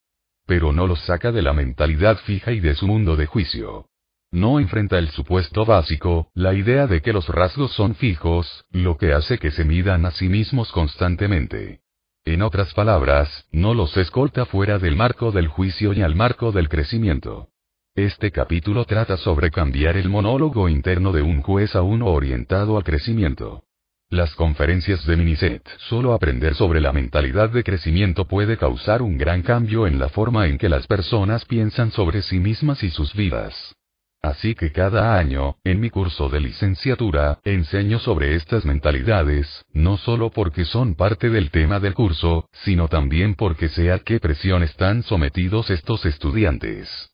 Pero 0.46 0.72
no 0.72 0.86
los 0.86 1.00
saca 1.00 1.30
de 1.30 1.42
la 1.42 1.52
mentalidad 1.52 2.18
fija 2.18 2.52
y 2.52 2.60
de 2.60 2.74
su 2.74 2.86
mundo 2.86 3.16
de 3.16 3.26
juicio. 3.26 3.86
No 4.32 4.60
enfrenta 4.60 4.98
el 4.98 5.08
supuesto 5.10 5.64
básico, 5.64 6.30
la 6.34 6.54
idea 6.54 6.86
de 6.86 7.02
que 7.02 7.12
los 7.12 7.28
rasgos 7.28 7.72
son 7.72 7.94
fijos, 7.94 8.64
lo 8.70 8.96
que 8.96 9.12
hace 9.12 9.38
que 9.38 9.50
se 9.50 9.64
midan 9.64 10.04
a 10.06 10.10
sí 10.12 10.28
mismos 10.28 10.70
constantemente. 10.72 11.80
En 12.24 12.42
otras 12.42 12.74
palabras, 12.74 13.46
no 13.50 13.74
los 13.74 13.96
escolta 13.96 14.46
fuera 14.46 14.78
del 14.78 14.94
marco 14.94 15.32
del 15.32 15.48
juicio 15.48 15.92
y 15.92 16.02
al 16.02 16.14
marco 16.14 16.52
del 16.52 16.68
crecimiento. 16.68 17.48
Este 17.96 18.30
capítulo 18.30 18.84
trata 18.84 19.16
sobre 19.16 19.50
cambiar 19.50 19.96
el 19.96 20.08
monólogo 20.08 20.68
interno 20.68 21.10
de 21.10 21.22
un 21.22 21.42
juez 21.42 21.74
a 21.74 21.82
uno 21.82 22.06
orientado 22.06 22.76
al 22.76 22.84
crecimiento. 22.84 23.64
Las 24.08 24.32
conferencias 24.36 25.04
de 25.06 25.16
Miniset. 25.16 25.68
Solo 25.88 26.12
aprender 26.12 26.54
sobre 26.54 26.80
la 26.80 26.92
mentalidad 26.92 27.50
de 27.50 27.64
crecimiento 27.64 28.26
puede 28.26 28.56
causar 28.56 29.02
un 29.02 29.18
gran 29.18 29.42
cambio 29.42 29.88
en 29.88 29.98
la 29.98 30.08
forma 30.08 30.46
en 30.46 30.56
que 30.56 30.68
las 30.68 30.86
personas 30.86 31.44
piensan 31.46 31.90
sobre 31.90 32.22
sí 32.22 32.38
mismas 32.38 32.84
y 32.84 32.90
sus 32.90 33.12
vidas. 33.12 33.74
Así 34.22 34.54
que 34.54 34.70
cada 34.70 35.18
año, 35.18 35.56
en 35.64 35.80
mi 35.80 35.90
curso 35.90 36.28
de 36.28 36.40
licenciatura, 36.40 37.40
enseño 37.42 37.98
sobre 37.98 38.36
estas 38.36 38.64
mentalidades, 38.64 39.64
no 39.72 39.96
solo 39.96 40.30
porque 40.30 40.64
son 40.64 40.94
parte 40.94 41.28
del 41.28 41.50
tema 41.50 41.80
del 41.80 41.94
curso, 41.94 42.48
sino 42.52 42.86
también 42.86 43.34
porque 43.34 43.68
sé 43.68 43.90
a 43.90 43.98
qué 43.98 44.20
presión 44.20 44.62
están 44.62 45.02
sometidos 45.02 45.70
estos 45.70 46.06
estudiantes. 46.06 47.10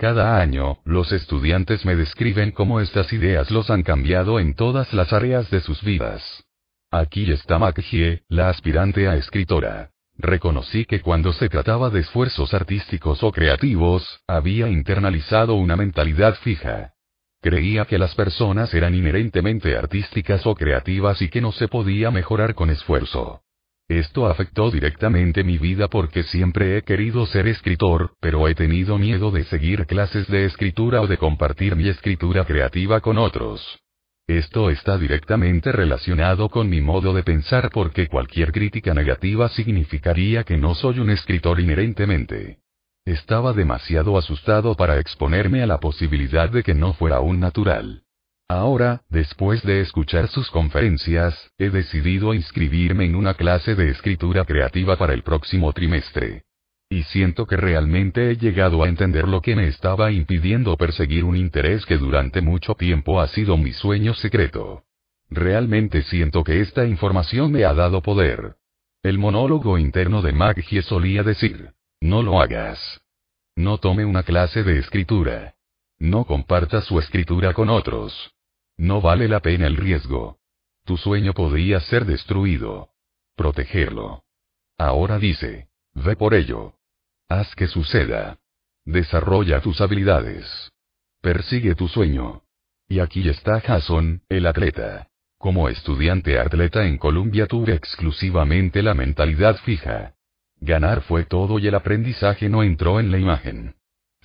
Cada 0.00 0.40
año, 0.40 0.78
los 0.86 1.12
estudiantes 1.12 1.84
me 1.84 1.94
describen 1.94 2.52
cómo 2.52 2.80
estas 2.80 3.12
ideas 3.12 3.50
los 3.50 3.68
han 3.68 3.82
cambiado 3.82 4.40
en 4.40 4.54
todas 4.54 4.94
las 4.94 5.12
áreas 5.12 5.50
de 5.50 5.60
sus 5.60 5.82
vidas. 5.82 6.22
Aquí 6.90 7.30
está 7.30 7.58
Makhie, 7.58 8.22
la 8.28 8.48
aspirante 8.48 9.08
a 9.08 9.16
escritora. 9.16 9.90
Reconocí 10.16 10.86
que 10.86 11.02
cuando 11.02 11.34
se 11.34 11.50
trataba 11.50 11.90
de 11.90 12.00
esfuerzos 12.00 12.54
artísticos 12.54 13.22
o 13.22 13.30
creativos, 13.30 14.22
había 14.26 14.70
internalizado 14.70 15.54
una 15.56 15.76
mentalidad 15.76 16.34
fija. 16.36 16.94
Creía 17.42 17.84
que 17.84 17.98
las 17.98 18.14
personas 18.14 18.72
eran 18.72 18.94
inherentemente 18.94 19.76
artísticas 19.76 20.46
o 20.46 20.54
creativas 20.54 21.20
y 21.20 21.28
que 21.28 21.42
no 21.42 21.52
se 21.52 21.68
podía 21.68 22.10
mejorar 22.10 22.54
con 22.54 22.70
esfuerzo. 22.70 23.42
Esto 23.90 24.28
afectó 24.28 24.70
directamente 24.70 25.42
mi 25.42 25.58
vida 25.58 25.88
porque 25.88 26.22
siempre 26.22 26.76
he 26.76 26.82
querido 26.82 27.26
ser 27.26 27.48
escritor, 27.48 28.12
pero 28.20 28.46
he 28.46 28.54
tenido 28.54 28.98
miedo 28.98 29.32
de 29.32 29.42
seguir 29.42 29.84
clases 29.86 30.28
de 30.28 30.44
escritura 30.44 31.00
o 31.00 31.08
de 31.08 31.18
compartir 31.18 31.74
mi 31.74 31.88
escritura 31.88 32.44
creativa 32.44 33.00
con 33.00 33.18
otros. 33.18 33.80
Esto 34.28 34.70
está 34.70 34.96
directamente 34.96 35.72
relacionado 35.72 36.50
con 36.50 36.70
mi 36.70 36.80
modo 36.80 37.12
de 37.12 37.24
pensar 37.24 37.70
porque 37.72 38.06
cualquier 38.06 38.52
crítica 38.52 38.94
negativa 38.94 39.48
significaría 39.48 40.44
que 40.44 40.56
no 40.56 40.76
soy 40.76 41.00
un 41.00 41.10
escritor 41.10 41.58
inherentemente. 41.58 42.58
Estaba 43.04 43.52
demasiado 43.54 44.16
asustado 44.16 44.76
para 44.76 45.00
exponerme 45.00 45.64
a 45.64 45.66
la 45.66 45.80
posibilidad 45.80 46.48
de 46.48 46.62
que 46.62 46.74
no 46.76 46.92
fuera 46.92 47.18
un 47.18 47.40
natural. 47.40 48.04
Ahora, 48.50 49.02
después 49.08 49.62
de 49.62 49.80
escuchar 49.80 50.26
sus 50.26 50.50
conferencias, 50.50 51.52
he 51.56 51.70
decidido 51.70 52.34
inscribirme 52.34 53.04
en 53.04 53.14
una 53.14 53.34
clase 53.34 53.76
de 53.76 53.90
escritura 53.90 54.44
creativa 54.44 54.96
para 54.96 55.14
el 55.14 55.22
próximo 55.22 55.72
trimestre. 55.72 56.42
Y 56.88 57.04
siento 57.04 57.46
que 57.46 57.56
realmente 57.56 58.28
he 58.28 58.36
llegado 58.36 58.82
a 58.82 58.88
entender 58.88 59.28
lo 59.28 59.40
que 59.40 59.54
me 59.54 59.68
estaba 59.68 60.10
impidiendo 60.10 60.76
perseguir 60.76 61.22
un 61.22 61.36
interés 61.36 61.86
que 61.86 61.96
durante 61.96 62.40
mucho 62.40 62.74
tiempo 62.74 63.20
ha 63.20 63.28
sido 63.28 63.56
mi 63.56 63.70
sueño 63.70 64.14
secreto. 64.14 64.82
Realmente 65.28 66.02
siento 66.02 66.42
que 66.42 66.60
esta 66.60 66.84
información 66.84 67.52
me 67.52 67.64
ha 67.64 67.72
dado 67.72 68.02
poder. 68.02 68.56
El 69.04 69.18
monólogo 69.18 69.78
interno 69.78 70.22
de 70.22 70.32
Maggie 70.32 70.82
solía 70.82 71.22
decir, 71.22 71.70
no 72.00 72.24
lo 72.24 72.40
hagas. 72.40 73.00
No 73.54 73.78
tome 73.78 74.04
una 74.04 74.24
clase 74.24 74.64
de 74.64 74.80
escritura. 74.80 75.54
No 76.00 76.24
comparta 76.24 76.80
su 76.80 76.98
escritura 76.98 77.54
con 77.54 77.68
otros. 77.68 78.34
No 78.80 79.02
vale 79.02 79.28
la 79.28 79.40
pena 79.40 79.66
el 79.66 79.76
riesgo. 79.76 80.38
Tu 80.86 80.96
sueño 80.96 81.34
podría 81.34 81.80
ser 81.80 82.06
destruido. 82.06 82.88
Protegerlo. 83.36 84.24
Ahora 84.78 85.18
dice, 85.18 85.68
ve 85.92 86.16
por 86.16 86.32
ello. 86.32 86.72
Haz 87.28 87.54
que 87.54 87.66
suceda. 87.66 88.38
Desarrolla 88.86 89.60
tus 89.60 89.82
habilidades. 89.82 90.72
Persigue 91.20 91.74
tu 91.74 91.88
sueño. 91.88 92.44
Y 92.88 93.00
aquí 93.00 93.28
está 93.28 93.60
Jason, 93.60 94.22
el 94.30 94.46
atleta. 94.46 95.10
Como 95.36 95.68
estudiante 95.68 96.38
atleta 96.38 96.86
en 96.86 96.96
Columbia 96.96 97.46
tuve 97.46 97.74
exclusivamente 97.74 98.82
la 98.82 98.94
mentalidad 98.94 99.56
fija. 99.58 100.14
Ganar 100.58 101.02
fue 101.02 101.26
todo 101.26 101.58
y 101.58 101.66
el 101.66 101.74
aprendizaje 101.74 102.48
no 102.48 102.62
entró 102.62 102.98
en 102.98 103.10
la 103.10 103.18
imagen. 103.18 103.74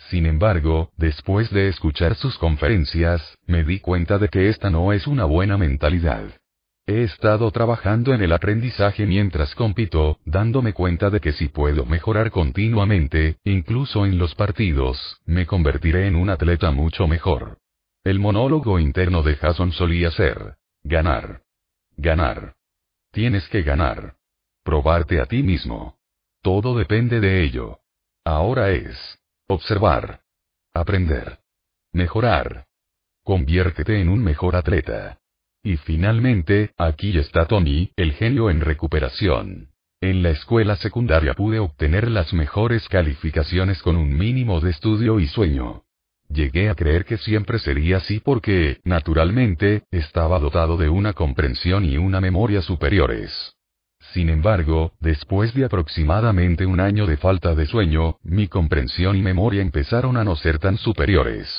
Sin 0.10 0.26
embargo, 0.26 0.92
después 0.98 1.50
de 1.52 1.68
escuchar 1.68 2.16
sus 2.16 2.38
conferencias, 2.38 3.38
me 3.48 3.64
di 3.64 3.80
cuenta 3.80 4.18
de 4.18 4.30
que 4.30 4.50
esta 4.50 4.70
no 4.70 4.94
es 4.94 5.08
una 5.08 5.26
buena 5.26 5.58
mentalidad. 5.58 6.30
He 6.88 7.02
estado 7.04 7.50
trabajando 7.50 8.14
en 8.14 8.22
el 8.22 8.32
aprendizaje 8.32 9.08
mientras 9.08 9.56
compito, 9.56 10.20
dándome 10.24 10.74
cuenta 10.74 11.10
de 11.10 11.20
que 11.20 11.34
si 11.34 11.48
puedo 11.48 11.86
mejorar 11.86 12.30
continuamente, 12.30 13.38
incluso 13.44 14.06
en 14.06 14.20
los 14.20 14.36
partidos, 14.36 15.20
me 15.26 15.48
convertiré 15.48 16.06
en 16.06 16.16
un 16.16 16.30
atleta 16.30 16.70
mucho 16.70 17.08
mejor. 17.08 17.58
El 18.04 18.20
monólogo 18.20 18.78
interno 18.78 19.24
de 19.24 19.36
Jason 19.36 19.72
solía 19.72 20.12
ser, 20.12 20.58
ganar. 20.84 21.42
Ganar. 21.98 22.54
Tienes 23.12 23.48
que 23.50 23.64
ganar. 23.64 24.16
Probarte 24.64 25.20
a 25.20 25.26
ti 25.26 25.42
mismo. 25.42 25.98
Todo 26.44 26.78
depende 26.78 27.20
de 27.20 27.44
ello. 27.44 27.80
Ahora 28.24 28.70
es. 28.70 29.20
Observar. 29.48 30.22
Aprender. 30.74 31.38
Mejorar. 31.94 32.66
Conviértete 33.24 34.02
en 34.02 34.10
un 34.10 34.24
mejor 34.24 34.56
atleta. 34.56 35.20
Y 35.62 35.78
finalmente, 35.78 36.72
aquí 36.78 37.16
está 37.16 37.46
Tony, 37.46 37.92
el 37.96 38.14
genio 38.14 38.50
en 38.50 38.62
recuperación. 38.62 39.70
En 40.02 40.24
la 40.24 40.32
escuela 40.32 40.76
secundaria 40.78 41.36
pude 41.36 41.60
obtener 41.60 42.10
las 42.10 42.34
mejores 42.34 42.90
calificaciones 42.90 43.84
con 43.84 43.98
un 43.98 44.18
mínimo 44.18 44.62
de 44.62 44.72
estudio 44.72 45.20
y 45.20 45.28
sueño. 45.28 45.84
Llegué 46.28 46.70
a 46.72 46.76
creer 46.76 47.06
que 47.06 47.18
siempre 47.18 47.60
sería 47.60 47.98
así 47.98 48.20
porque, 48.20 48.80
naturalmente, 48.84 49.84
estaba 49.92 50.40
dotado 50.40 50.76
de 50.76 50.90
una 50.90 51.14
comprensión 51.14 51.86
y 51.86 51.98
una 51.98 52.20
memoria 52.20 52.64
superiores. 52.64 53.55
Sin 54.16 54.30
embargo, 54.30 54.94
después 55.02 55.54
de 55.54 55.66
aproximadamente 55.66 56.66
un 56.66 56.80
año 56.80 57.06
de 57.06 57.18
falta 57.18 57.54
de 57.54 57.66
sueño, 57.66 58.16
mi 58.24 58.48
comprensión 58.48 59.18
y 59.18 59.22
memoria 59.22 59.62
empezaron 59.62 60.16
a 60.16 60.24
no 60.24 60.38
ser 60.38 60.58
tan 60.58 60.78
superiores. 60.78 61.50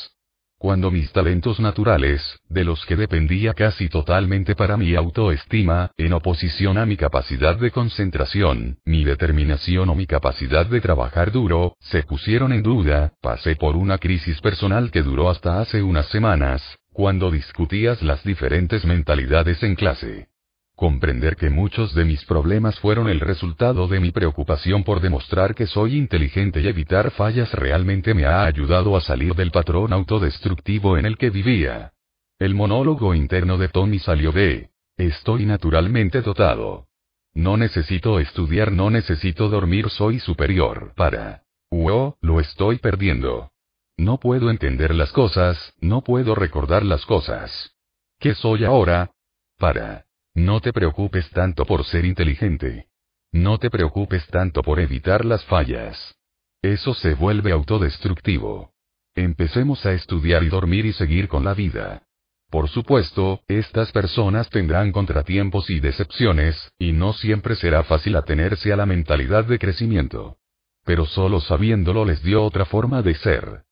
Cuando 0.59 0.91
mis 0.91 1.13
talentos 1.13 1.61
naturales, 1.61 2.23
de 2.49 2.65
los 2.65 2.87
que 2.87 2.97
dependía 2.97 3.53
casi 3.53 3.91
totalmente 3.91 4.55
para 4.55 4.79
mi 4.79 4.95
autoestima, 4.95 5.91
en 5.99 6.15
oposición 6.15 6.79
a 6.79 6.87
mi 6.87 6.97
capacidad 6.97 7.57
de 7.57 7.71
concentración, 7.71 8.79
mi 8.87 9.05
determinación 9.05 9.91
o 9.91 9.95
mi 9.95 10.07
capacidad 10.07 10.65
de 10.65 10.81
trabajar 10.81 11.33
duro, 11.33 11.77
se 11.79 12.05
pusieron 12.05 12.55
en 12.55 12.63
duda, 12.63 13.13
pasé 13.21 13.57
por 13.57 13.77
una 13.77 13.99
crisis 13.99 14.41
personal 14.41 14.91
que 14.91 15.03
duró 15.03 15.29
hasta 15.29 15.61
hace 15.61 15.83
unas 15.83 16.07
semanas, 16.07 16.63
cuando 16.91 17.31
discutías 17.31 18.01
las 18.01 18.25
diferentes 18.25 18.87
mentalidades 18.87 19.63
en 19.63 19.75
clase. 19.75 20.29
Comprender 20.77 21.37
que 21.37 21.49
muchos 21.49 21.95
de 21.95 22.05
mis 22.05 22.23
problemas 22.27 22.79
fueron 22.81 23.09
el 23.09 23.19
resultado 23.19 23.89
de 23.89 23.99
mi 23.99 24.11
preocupación 24.11 24.85
por 24.85 25.01
demostrar 25.01 25.55
que 25.55 25.67
soy 25.67 25.97
inteligente 25.97 26.61
y 26.61 26.69
evitar 26.69 27.13
fallas 27.13 27.51
realmente 27.55 28.13
me 28.13 28.27
ha 28.27 28.45
ayudado 28.45 28.95
a 28.95 29.01
salir 29.01 29.35
del 29.35 29.51
patrón 29.51 29.95
autodestructivo 29.95 30.99
en 30.99 31.07
el 31.07 31.17
que 31.17 31.31
vivía. 31.31 31.95
El 32.39 32.55
monólogo 32.55 33.15
interno 33.15 33.57
de 33.57 33.69
Tony 33.69 33.99
salió 33.99 34.33
de, 34.33 34.69
estoy 34.99 35.47
naturalmente 35.47 36.21
dotado. 36.21 36.89
No 37.33 37.57
necesito 37.57 38.21
estudiar, 38.21 38.71
no 38.71 38.91
necesito 38.91 39.49
dormir, 39.49 39.89
soy 39.89 40.21
superior 40.21 40.93
para. 40.95 41.45
Oh, 41.71 42.19
lo 42.21 42.39
estoy 42.39 42.77
perdiendo. 42.77 43.51
No 43.97 44.19
puedo 44.19 44.51
entender 44.51 44.95
las 44.95 45.11
cosas, 45.13 45.73
no 45.81 46.03
puedo 46.03 46.35
recordar 46.35 46.85
las 46.85 47.07
cosas. 47.07 47.75
¿Qué 48.19 48.35
soy 48.35 48.65
ahora? 48.65 49.13
Para. 49.59 50.06
No 50.37 50.61
te 50.61 50.71
preocupes 50.71 51.31
tanto 51.31 51.65
por 51.65 51.87
ser 51.87 52.05
inteligente. 52.05 52.89
No 53.33 53.57
te 53.57 53.71
preocupes 53.71 54.27
tanto 54.27 54.63
por 54.63 54.81
evitar 54.81 55.25
las 55.25 55.43
fallas. 55.47 56.15
Eso 56.61 56.93
se 56.93 57.15
vuelve 57.15 57.53
autodestructivo. 57.53 58.75
Empecemos 59.15 59.87
a 59.87 59.95
estudiar 59.95 60.43
y 60.43 60.51
dormir 60.51 60.85
y 60.85 60.93
seguir 60.93 61.29
con 61.29 61.43
la 61.43 61.55
vida. 61.55 62.03
Por 62.51 62.69
supuesto, 62.69 63.41
estas 63.49 63.93
personas 63.93 64.51
tendrán 64.51 64.93
contratiempos 64.93 65.71
y 65.71 65.81
decepciones, 65.81 66.71
y 66.79 66.93
no 66.93 67.15
siempre 67.15 67.57
será 67.57 67.83
fácil 67.85 68.15
atenerse 68.15 68.75
a 68.75 68.77
la 68.77 68.85
mentalidad 68.85 69.47
de 69.47 69.59
crecimiento. 69.59 70.37
Pero 70.85 71.07
solo 71.07 71.41
sabiéndolo 71.41 72.05
les 72.05 72.23
dio 72.23 72.45
otra 72.45 72.67
forma 72.67 73.01
de 73.01 73.15
ser. 73.15 73.63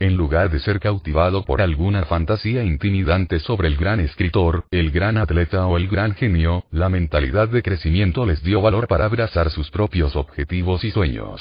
En 0.00 0.16
lugar 0.16 0.50
de 0.50 0.58
ser 0.58 0.80
cautivado 0.80 1.44
por 1.44 1.62
alguna 1.62 2.04
fantasía 2.04 2.64
intimidante 2.64 3.38
sobre 3.38 3.68
el 3.68 3.76
gran 3.76 4.00
escritor, 4.00 4.64
el 4.72 4.90
gran 4.90 5.16
atleta 5.16 5.66
o 5.66 5.76
el 5.76 5.88
gran 5.88 6.14
genio, 6.14 6.64
la 6.72 6.88
mentalidad 6.88 7.48
de 7.48 7.62
crecimiento 7.62 8.26
les 8.26 8.42
dio 8.42 8.60
valor 8.60 8.88
para 8.88 9.04
abrazar 9.04 9.50
sus 9.50 9.70
propios 9.70 10.16
objetivos 10.16 10.82
y 10.82 10.90
sueños. 10.90 11.40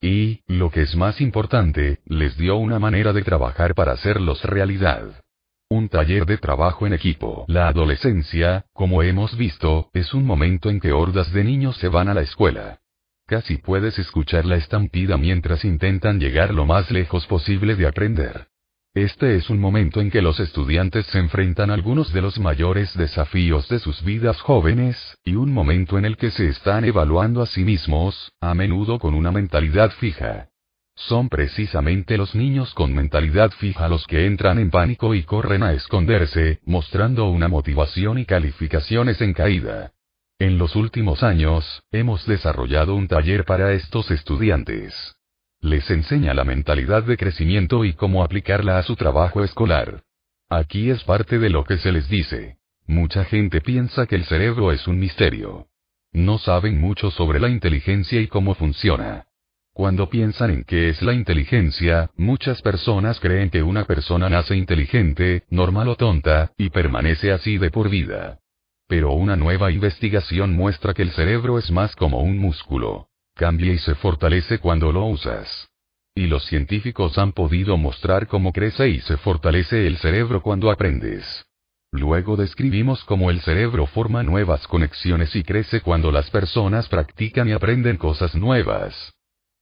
Y, 0.00 0.40
lo 0.46 0.70
que 0.70 0.82
es 0.82 0.96
más 0.96 1.20
importante, 1.20 2.00
les 2.06 2.36
dio 2.36 2.56
una 2.56 2.78
manera 2.78 3.12
de 3.12 3.22
trabajar 3.22 3.74
para 3.74 3.92
hacerlos 3.92 4.42
realidad. 4.42 5.22
Un 5.68 5.88
taller 5.88 6.26
de 6.26 6.38
trabajo 6.38 6.86
en 6.86 6.92
equipo. 6.92 7.44
La 7.48 7.68
adolescencia, 7.68 8.66
como 8.72 9.02
hemos 9.02 9.36
visto, 9.36 9.90
es 9.94 10.12
un 10.12 10.24
momento 10.24 10.70
en 10.70 10.80
que 10.80 10.92
hordas 10.92 11.32
de 11.32 11.44
niños 11.44 11.76
se 11.76 11.88
van 11.88 12.08
a 12.08 12.14
la 12.14 12.22
escuela. 12.22 12.80
Casi 13.28 13.56
puedes 13.56 13.98
escuchar 13.98 14.44
la 14.44 14.54
estampida 14.54 15.16
mientras 15.16 15.64
intentan 15.64 16.20
llegar 16.20 16.54
lo 16.54 16.64
más 16.64 16.92
lejos 16.92 17.26
posible 17.26 17.74
de 17.74 17.88
aprender. 17.88 18.46
Este 18.94 19.34
es 19.34 19.50
un 19.50 19.58
momento 19.58 20.00
en 20.00 20.12
que 20.12 20.22
los 20.22 20.38
estudiantes 20.38 21.06
se 21.06 21.18
enfrentan 21.18 21.70
a 21.70 21.74
algunos 21.74 22.12
de 22.12 22.22
los 22.22 22.38
mayores 22.38 22.96
desafíos 22.96 23.68
de 23.68 23.80
sus 23.80 24.04
vidas 24.04 24.40
jóvenes, 24.40 25.18
y 25.24 25.34
un 25.34 25.52
momento 25.52 25.98
en 25.98 26.04
el 26.04 26.16
que 26.16 26.30
se 26.30 26.46
están 26.46 26.84
evaluando 26.84 27.42
a 27.42 27.46
sí 27.46 27.64
mismos, 27.64 28.32
a 28.40 28.54
menudo 28.54 29.00
con 29.00 29.12
una 29.12 29.32
mentalidad 29.32 29.90
fija. 29.90 30.48
Son 30.94 31.28
precisamente 31.28 32.16
los 32.16 32.36
niños 32.36 32.72
con 32.74 32.94
mentalidad 32.94 33.50
fija 33.50 33.88
los 33.88 34.06
que 34.06 34.26
entran 34.26 34.60
en 34.60 34.70
pánico 34.70 35.16
y 35.16 35.24
corren 35.24 35.64
a 35.64 35.72
esconderse, 35.72 36.60
mostrando 36.64 37.28
una 37.28 37.48
motivación 37.48 38.18
y 38.18 38.24
calificaciones 38.24 39.20
en 39.20 39.32
caída. 39.32 39.92
En 40.38 40.58
los 40.58 40.76
últimos 40.76 41.22
años, 41.22 41.82
hemos 41.90 42.26
desarrollado 42.26 42.94
un 42.94 43.08
taller 43.08 43.46
para 43.46 43.72
estos 43.72 44.10
estudiantes. 44.10 45.16
Les 45.60 45.90
enseña 45.90 46.34
la 46.34 46.44
mentalidad 46.44 47.04
de 47.04 47.16
crecimiento 47.16 47.86
y 47.86 47.94
cómo 47.94 48.22
aplicarla 48.22 48.76
a 48.76 48.82
su 48.82 48.96
trabajo 48.96 49.42
escolar. 49.42 50.02
Aquí 50.50 50.90
es 50.90 51.02
parte 51.04 51.38
de 51.38 51.48
lo 51.48 51.64
que 51.64 51.78
se 51.78 51.90
les 51.90 52.10
dice. 52.10 52.58
Mucha 52.86 53.24
gente 53.24 53.62
piensa 53.62 54.06
que 54.06 54.16
el 54.16 54.26
cerebro 54.26 54.72
es 54.72 54.86
un 54.86 54.98
misterio. 54.98 55.68
No 56.12 56.36
saben 56.36 56.78
mucho 56.78 57.10
sobre 57.10 57.40
la 57.40 57.48
inteligencia 57.48 58.20
y 58.20 58.28
cómo 58.28 58.54
funciona. 58.54 59.24
Cuando 59.72 60.10
piensan 60.10 60.50
en 60.50 60.64
qué 60.64 60.90
es 60.90 61.00
la 61.00 61.14
inteligencia, 61.14 62.10
muchas 62.14 62.60
personas 62.60 63.20
creen 63.20 63.48
que 63.48 63.62
una 63.62 63.86
persona 63.86 64.28
nace 64.28 64.54
inteligente, 64.54 65.44
normal 65.48 65.88
o 65.88 65.96
tonta, 65.96 66.52
y 66.58 66.68
permanece 66.68 67.32
así 67.32 67.56
de 67.56 67.70
por 67.70 67.88
vida. 67.88 68.40
Pero 68.88 69.12
una 69.12 69.36
nueva 69.36 69.72
investigación 69.72 70.54
muestra 70.54 70.94
que 70.94 71.02
el 71.02 71.10
cerebro 71.10 71.58
es 71.58 71.70
más 71.70 71.96
como 71.96 72.20
un 72.20 72.38
músculo. 72.38 73.08
Cambia 73.34 73.72
y 73.72 73.78
se 73.78 73.94
fortalece 73.96 74.58
cuando 74.58 74.92
lo 74.92 75.06
usas. 75.06 75.68
Y 76.14 76.26
los 76.28 76.44
científicos 76.46 77.18
han 77.18 77.32
podido 77.32 77.76
mostrar 77.76 78.26
cómo 78.26 78.52
crece 78.52 78.88
y 78.88 79.00
se 79.00 79.16
fortalece 79.16 79.86
el 79.86 79.98
cerebro 79.98 80.40
cuando 80.40 80.70
aprendes. 80.70 81.44
Luego 81.92 82.36
describimos 82.36 83.04
cómo 83.04 83.30
el 83.30 83.40
cerebro 83.40 83.86
forma 83.86 84.22
nuevas 84.22 84.66
conexiones 84.66 85.34
y 85.34 85.42
crece 85.42 85.80
cuando 85.80 86.12
las 86.12 86.30
personas 86.30 86.88
practican 86.88 87.48
y 87.48 87.52
aprenden 87.52 87.96
cosas 87.96 88.34
nuevas. 88.34 89.14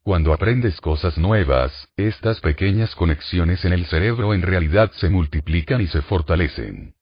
Cuando 0.03 0.35
aprendes 0.35 0.81
cosas 0.81 1.17
nuevas, 1.17 1.89
estas 1.97 2.41
pequeñas 2.41 2.95
conexiones 2.95 3.65
en 3.65 3.73
el 3.73 3.87
cerebro 3.87 4.35
en 4.35 4.43
realidad 4.43 4.93
se 4.93 5.09
multiplican 5.09 5.81
y 5.81 5.87
se 5.87 6.03
fortalecen. 6.03 6.95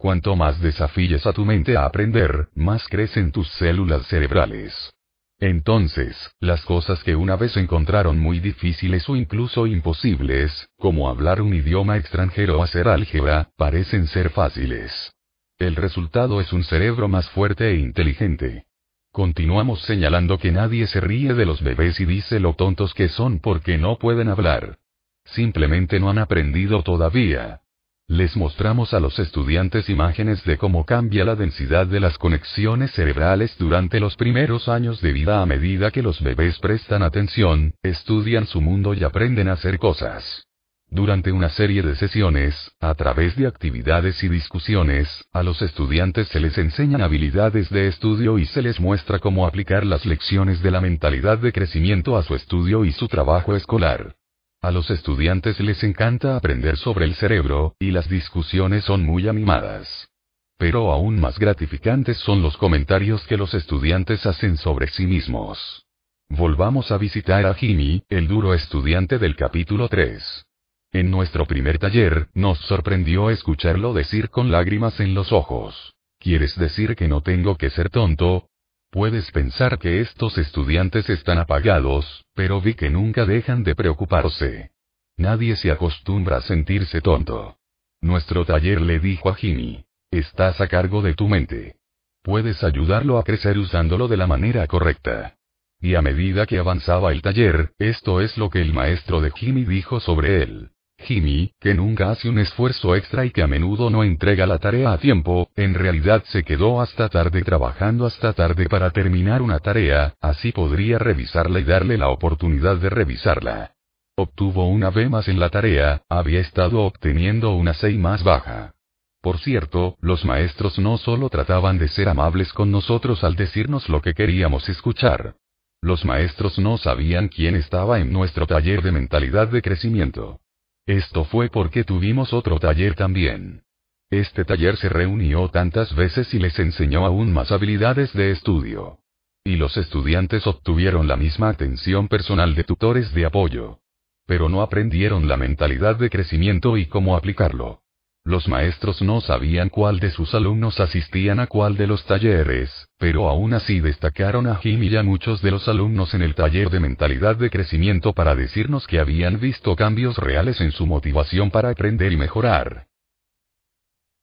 Cuanto 0.00 0.34
más 0.34 0.58
desafíes 0.62 1.26
a 1.26 1.34
tu 1.34 1.44
mente 1.44 1.76
a 1.76 1.84
aprender, 1.84 2.48
más 2.54 2.88
crecen 2.88 3.32
tus 3.32 3.46
células 3.58 4.06
cerebrales. 4.06 4.94
Entonces, 5.38 6.16
las 6.40 6.64
cosas 6.64 7.04
que 7.04 7.14
una 7.16 7.36
vez 7.36 7.54
encontraron 7.58 8.18
muy 8.18 8.40
difíciles 8.40 9.06
o 9.10 9.16
incluso 9.16 9.66
imposibles, 9.66 10.70
como 10.78 11.10
hablar 11.10 11.42
un 11.42 11.52
idioma 11.52 11.98
extranjero 11.98 12.58
o 12.58 12.62
hacer 12.62 12.88
álgebra, 12.88 13.50
parecen 13.58 14.06
ser 14.06 14.30
fáciles. 14.30 15.12
El 15.58 15.76
resultado 15.76 16.40
es 16.40 16.50
un 16.54 16.64
cerebro 16.64 17.06
más 17.06 17.28
fuerte 17.28 17.68
e 17.68 17.76
inteligente. 17.76 18.64
Continuamos 19.12 19.82
señalando 19.82 20.38
que 20.38 20.50
nadie 20.50 20.86
se 20.86 21.02
ríe 21.02 21.34
de 21.34 21.44
los 21.44 21.60
bebés 21.60 22.00
y 22.00 22.06
dice 22.06 22.40
lo 22.40 22.54
tontos 22.54 22.94
que 22.94 23.10
son 23.10 23.38
porque 23.38 23.76
no 23.76 23.98
pueden 23.98 24.30
hablar. 24.30 24.78
Simplemente 25.26 26.00
no 26.00 26.08
han 26.08 26.16
aprendido 26.16 26.82
todavía. 26.82 27.60
Les 28.10 28.36
mostramos 28.36 28.92
a 28.92 28.98
los 28.98 29.20
estudiantes 29.20 29.88
imágenes 29.88 30.42
de 30.42 30.58
cómo 30.58 30.84
cambia 30.84 31.24
la 31.24 31.36
densidad 31.36 31.86
de 31.86 32.00
las 32.00 32.18
conexiones 32.18 32.90
cerebrales 32.90 33.56
durante 33.56 34.00
los 34.00 34.16
primeros 34.16 34.68
años 34.68 35.00
de 35.00 35.12
vida 35.12 35.40
a 35.40 35.46
medida 35.46 35.92
que 35.92 36.02
los 36.02 36.20
bebés 36.20 36.58
prestan 36.58 37.04
atención, 37.04 37.72
estudian 37.84 38.48
su 38.48 38.60
mundo 38.60 38.94
y 38.94 39.04
aprenden 39.04 39.48
a 39.48 39.52
hacer 39.52 39.78
cosas. 39.78 40.44
Durante 40.88 41.30
una 41.30 41.50
serie 41.50 41.82
de 41.82 41.94
sesiones, 41.94 42.72
a 42.80 42.96
través 42.96 43.36
de 43.36 43.46
actividades 43.46 44.24
y 44.24 44.28
discusiones, 44.28 45.08
a 45.32 45.44
los 45.44 45.62
estudiantes 45.62 46.26
se 46.26 46.40
les 46.40 46.58
enseñan 46.58 47.02
habilidades 47.02 47.70
de 47.70 47.86
estudio 47.86 48.38
y 48.38 48.46
se 48.46 48.60
les 48.60 48.80
muestra 48.80 49.20
cómo 49.20 49.46
aplicar 49.46 49.86
las 49.86 50.04
lecciones 50.04 50.60
de 50.62 50.72
la 50.72 50.80
mentalidad 50.80 51.38
de 51.38 51.52
crecimiento 51.52 52.16
a 52.16 52.24
su 52.24 52.34
estudio 52.34 52.84
y 52.84 52.90
su 52.90 53.06
trabajo 53.06 53.54
escolar. 53.54 54.16
A 54.62 54.70
los 54.70 54.90
estudiantes 54.90 55.58
les 55.60 55.82
encanta 55.84 56.36
aprender 56.36 56.76
sobre 56.76 57.06
el 57.06 57.14
cerebro, 57.14 57.76
y 57.78 57.92
las 57.92 58.10
discusiones 58.10 58.84
son 58.84 59.06
muy 59.06 59.26
animadas. 59.26 60.10
Pero 60.58 60.92
aún 60.92 61.18
más 61.18 61.38
gratificantes 61.38 62.18
son 62.18 62.42
los 62.42 62.58
comentarios 62.58 63.26
que 63.26 63.38
los 63.38 63.54
estudiantes 63.54 64.26
hacen 64.26 64.58
sobre 64.58 64.88
sí 64.88 65.06
mismos. 65.06 65.86
Volvamos 66.28 66.90
a 66.90 66.98
visitar 66.98 67.46
a 67.46 67.54
Jimmy, 67.54 68.02
el 68.10 68.28
duro 68.28 68.52
estudiante 68.52 69.18
del 69.18 69.34
capítulo 69.34 69.88
3. 69.88 70.44
En 70.92 71.10
nuestro 71.10 71.46
primer 71.46 71.78
taller, 71.78 72.28
nos 72.34 72.58
sorprendió 72.58 73.30
escucharlo 73.30 73.94
decir 73.94 74.28
con 74.28 74.50
lágrimas 74.50 75.00
en 75.00 75.14
los 75.14 75.32
ojos. 75.32 75.94
¿Quieres 76.18 76.54
decir 76.58 76.96
que 76.96 77.08
no 77.08 77.22
tengo 77.22 77.56
que 77.56 77.70
ser 77.70 77.88
tonto? 77.88 78.49
Puedes 78.90 79.30
pensar 79.30 79.78
que 79.78 80.00
estos 80.00 80.36
estudiantes 80.36 81.08
están 81.08 81.38
apagados, 81.38 82.24
pero 82.34 82.60
vi 82.60 82.74
que 82.74 82.90
nunca 82.90 83.24
dejan 83.24 83.62
de 83.62 83.76
preocuparse. 83.76 84.72
Nadie 85.16 85.54
se 85.54 85.70
acostumbra 85.70 86.38
a 86.38 86.40
sentirse 86.40 87.00
tonto. 87.00 87.56
Nuestro 88.00 88.44
taller 88.44 88.80
le 88.80 88.98
dijo 88.98 89.28
a 89.28 89.36
Jimmy, 89.36 89.84
estás 90.10 90.60
a 90.60 90.66
cargo 90.66 91.02
de 91.02 91.14
tu 91.14 91.28
mente. 91.28 91.76
Puedes 92.22 92.64
ayudarlo 92.64 93.18
a 93.18 93.22
crecer 93.22 93.58
usándolo 93.58 94.08
de 94.08 94.16
la 94.16 94.26
manera 94.26 94.66
correcta. 94.66 95.36
Y 95.80 95.94
a 95.94 96.02
medida 96.02 96.46
que 96.46 96.58
avanzaba 96.58 97.12
el 97.12 97.22
taller, 97.22 97.72
esto 97.78 98.20
es 98.20 98.36
lo 98.36 98.50
que 98.50 98.60
el 98.60 98.74
maestro 98.74 99.20
de 99.20 99.30
Jimmy 99.30 99.64
dijo 99.64 100.00
sobre 100.00 100.42
él. 100.42 100.72
Jimmy, 101.02 101.52
que 101.60 101.74
nunca 101.74 102.10
hace 102.10 102.28
un 102.28 102.38
esfuerzo 102.38 102.94
extra 102.94 103.24
y 103.24 103.30
que 103.30 103.42
a 103.42 103.46
menudo 103.46 103.90
no 103.90 104.04
entrega 104.04 104.46
la 104.46 104.58
tarea 104.58 104.92
a 104.92 104.98
tiempo, 104.98 105.48
en 105.56 105.74
realidad 105.74 106.22
se 106.26 106.42
quedó 106.42 106.80
hasta 106.80 107.08
tarde 107.08 107.42
trabajando 107.42 108.06
hasta 108.06 108.32
tarde 108.32 108.68
para 108.68 108.90
terminar 108.90 109.42
una 109.42 109.58
tarea, 109.58 110.14
así 110.20 110.52
podría 110.52 110.98
revisarla 110.98 111.60
y 111.60 111.64
darle 111.64 111.98
la 111.98 112.08
oportunidad 112.08 112.76
de 112.76 112.90
revisarla. 112.90 113.72
Obtuvo 114.16 114.68
una 114.68 114.90
B 114.90 115.08
más 115.08 115.28
en 115.28 115.40
la 115.40 115.48
tarea, 115.48 116.02
había 116.08 116.40
estado 116.40 116.82
obteniendo 116.82 117.54
una 117.54 117.74
C 117.74 117.90
más 117.94 118.22
baja. 118.22 118.74
Por 119.22 119.38
cierto, 119.38 119.96
los 120.00 120.24
maestros 120.24 120.78
no 120.78 120.96
solo 120.98 121.28
trataban 121.28 121.78
de 121.78 121.88
ser 121.88 122.08
amables 122.08 122.52
con 122.52 122.70
nosotros 122.70 123.22
al 123.24 123.36
decirnos 123.36 123.88
lo 123.88 124.00
que 124.00 124.14
queríamos 124.14 124.68
escuchar. 124.68 125.36
Los 125.82 126.04
maestros 126.04 126.58
no 126.58 126.76
sabían 126.76 127.28
quién 127.28 127.54
estaba 127.54 128.00
en 128.00 128.12
nuestro 128.12 128.46
taller 128.46 128.82
de 128.82 128.92
mentalidad 128.92 129.48
de 129.48 129.62
crecimiento. 129.62 130.40
Esto 130.86 131.24
fue 131.24 131.48
porque 131.50 131.84
tuvimos 131.84 132.32
otro 132.32 132.58
taller 132.58 132.94
también. 132.94 133.62
Este 134.10 134.44
taller 134.44 134.76
se 134.76 134.88
reunió 134.88 135.48
tantas 135.48 135.94
veces 135.94 136.34
y 136.34 136.38
les 136.38 136.58
enseñó 136.58 137.06
aún 137.06 137.32
más 137.32 137.52
habilidades 137.52 138.12
de 138.12 138.32
estudio. 138.32 138.98
Y 139.44 139.56
los 139.56 139.76
estudiantes 139.76 140.46
obtuvieron 140.46 141.06
la 141.06 141.16
misma 141.16 141.48
atención 141.48 142.08
personal 142.08 142.54
de 142.54 142.64
tutores 142.64 143.12
de 143.14 143.24
apoyo. 143.24 143.78
Pero 144.26 144.48
no 144.48 144.62
aprendieron 144.62 145.28
la 145.28 145.36
mentalidad 145.36 145.96
de 145.96 146.10
crecimiento 146.10 146.76
y 146.76 146.86
cómo 146.86 147.16
aplicarlo. 147.16 147.82
Los 148.24 148.48
maestros 148.48 149.00
no 149.00 149.22
sabían 149.22 149.70
cuál 149.70 149.98
de 149.98 150.10
sus 150.10 150.34
alumnos 150.34 150.78
asistían 150.78 151.40
a 151.40 151.46
cuál 151.46 151.76
de 151.78 151.86
los 151.86 152.04
talleres, 152.04 152.70
pero 152.98 153.28
aún 153.28 153.54
así 153.54 153.80
destacaron 153.80 154.46
a 154.46 154.56
Jim 154.56 154.82
y 154.82 154.94
a 154.94 155.02
muchos 155.02 155.40
de 155.40 155.50
los 155.50 155.66
alumnos 155.68 156.12
en 156.12 156.20
el 156.20 156.34
taller 156.34 156.68
de 156.68 156.80
mentalidad 156.80 157.36
de 157.36 157.48
crecimiento 157.48 158.12
para 158.12 158.34
decirnos 158.34 158.86
que 158.86 159.00
habían 159.00 159.40
visto 159.40 159.74
cambios 159.74 160.18
reales 160.18 160.60
en 160.60 160.70
su 160.70 160.86
motivación 160.86 161.50
para 161.50 161.70
aprender 161.70 162.12
y 162.12 162.18
mejorar. 162.18 162.89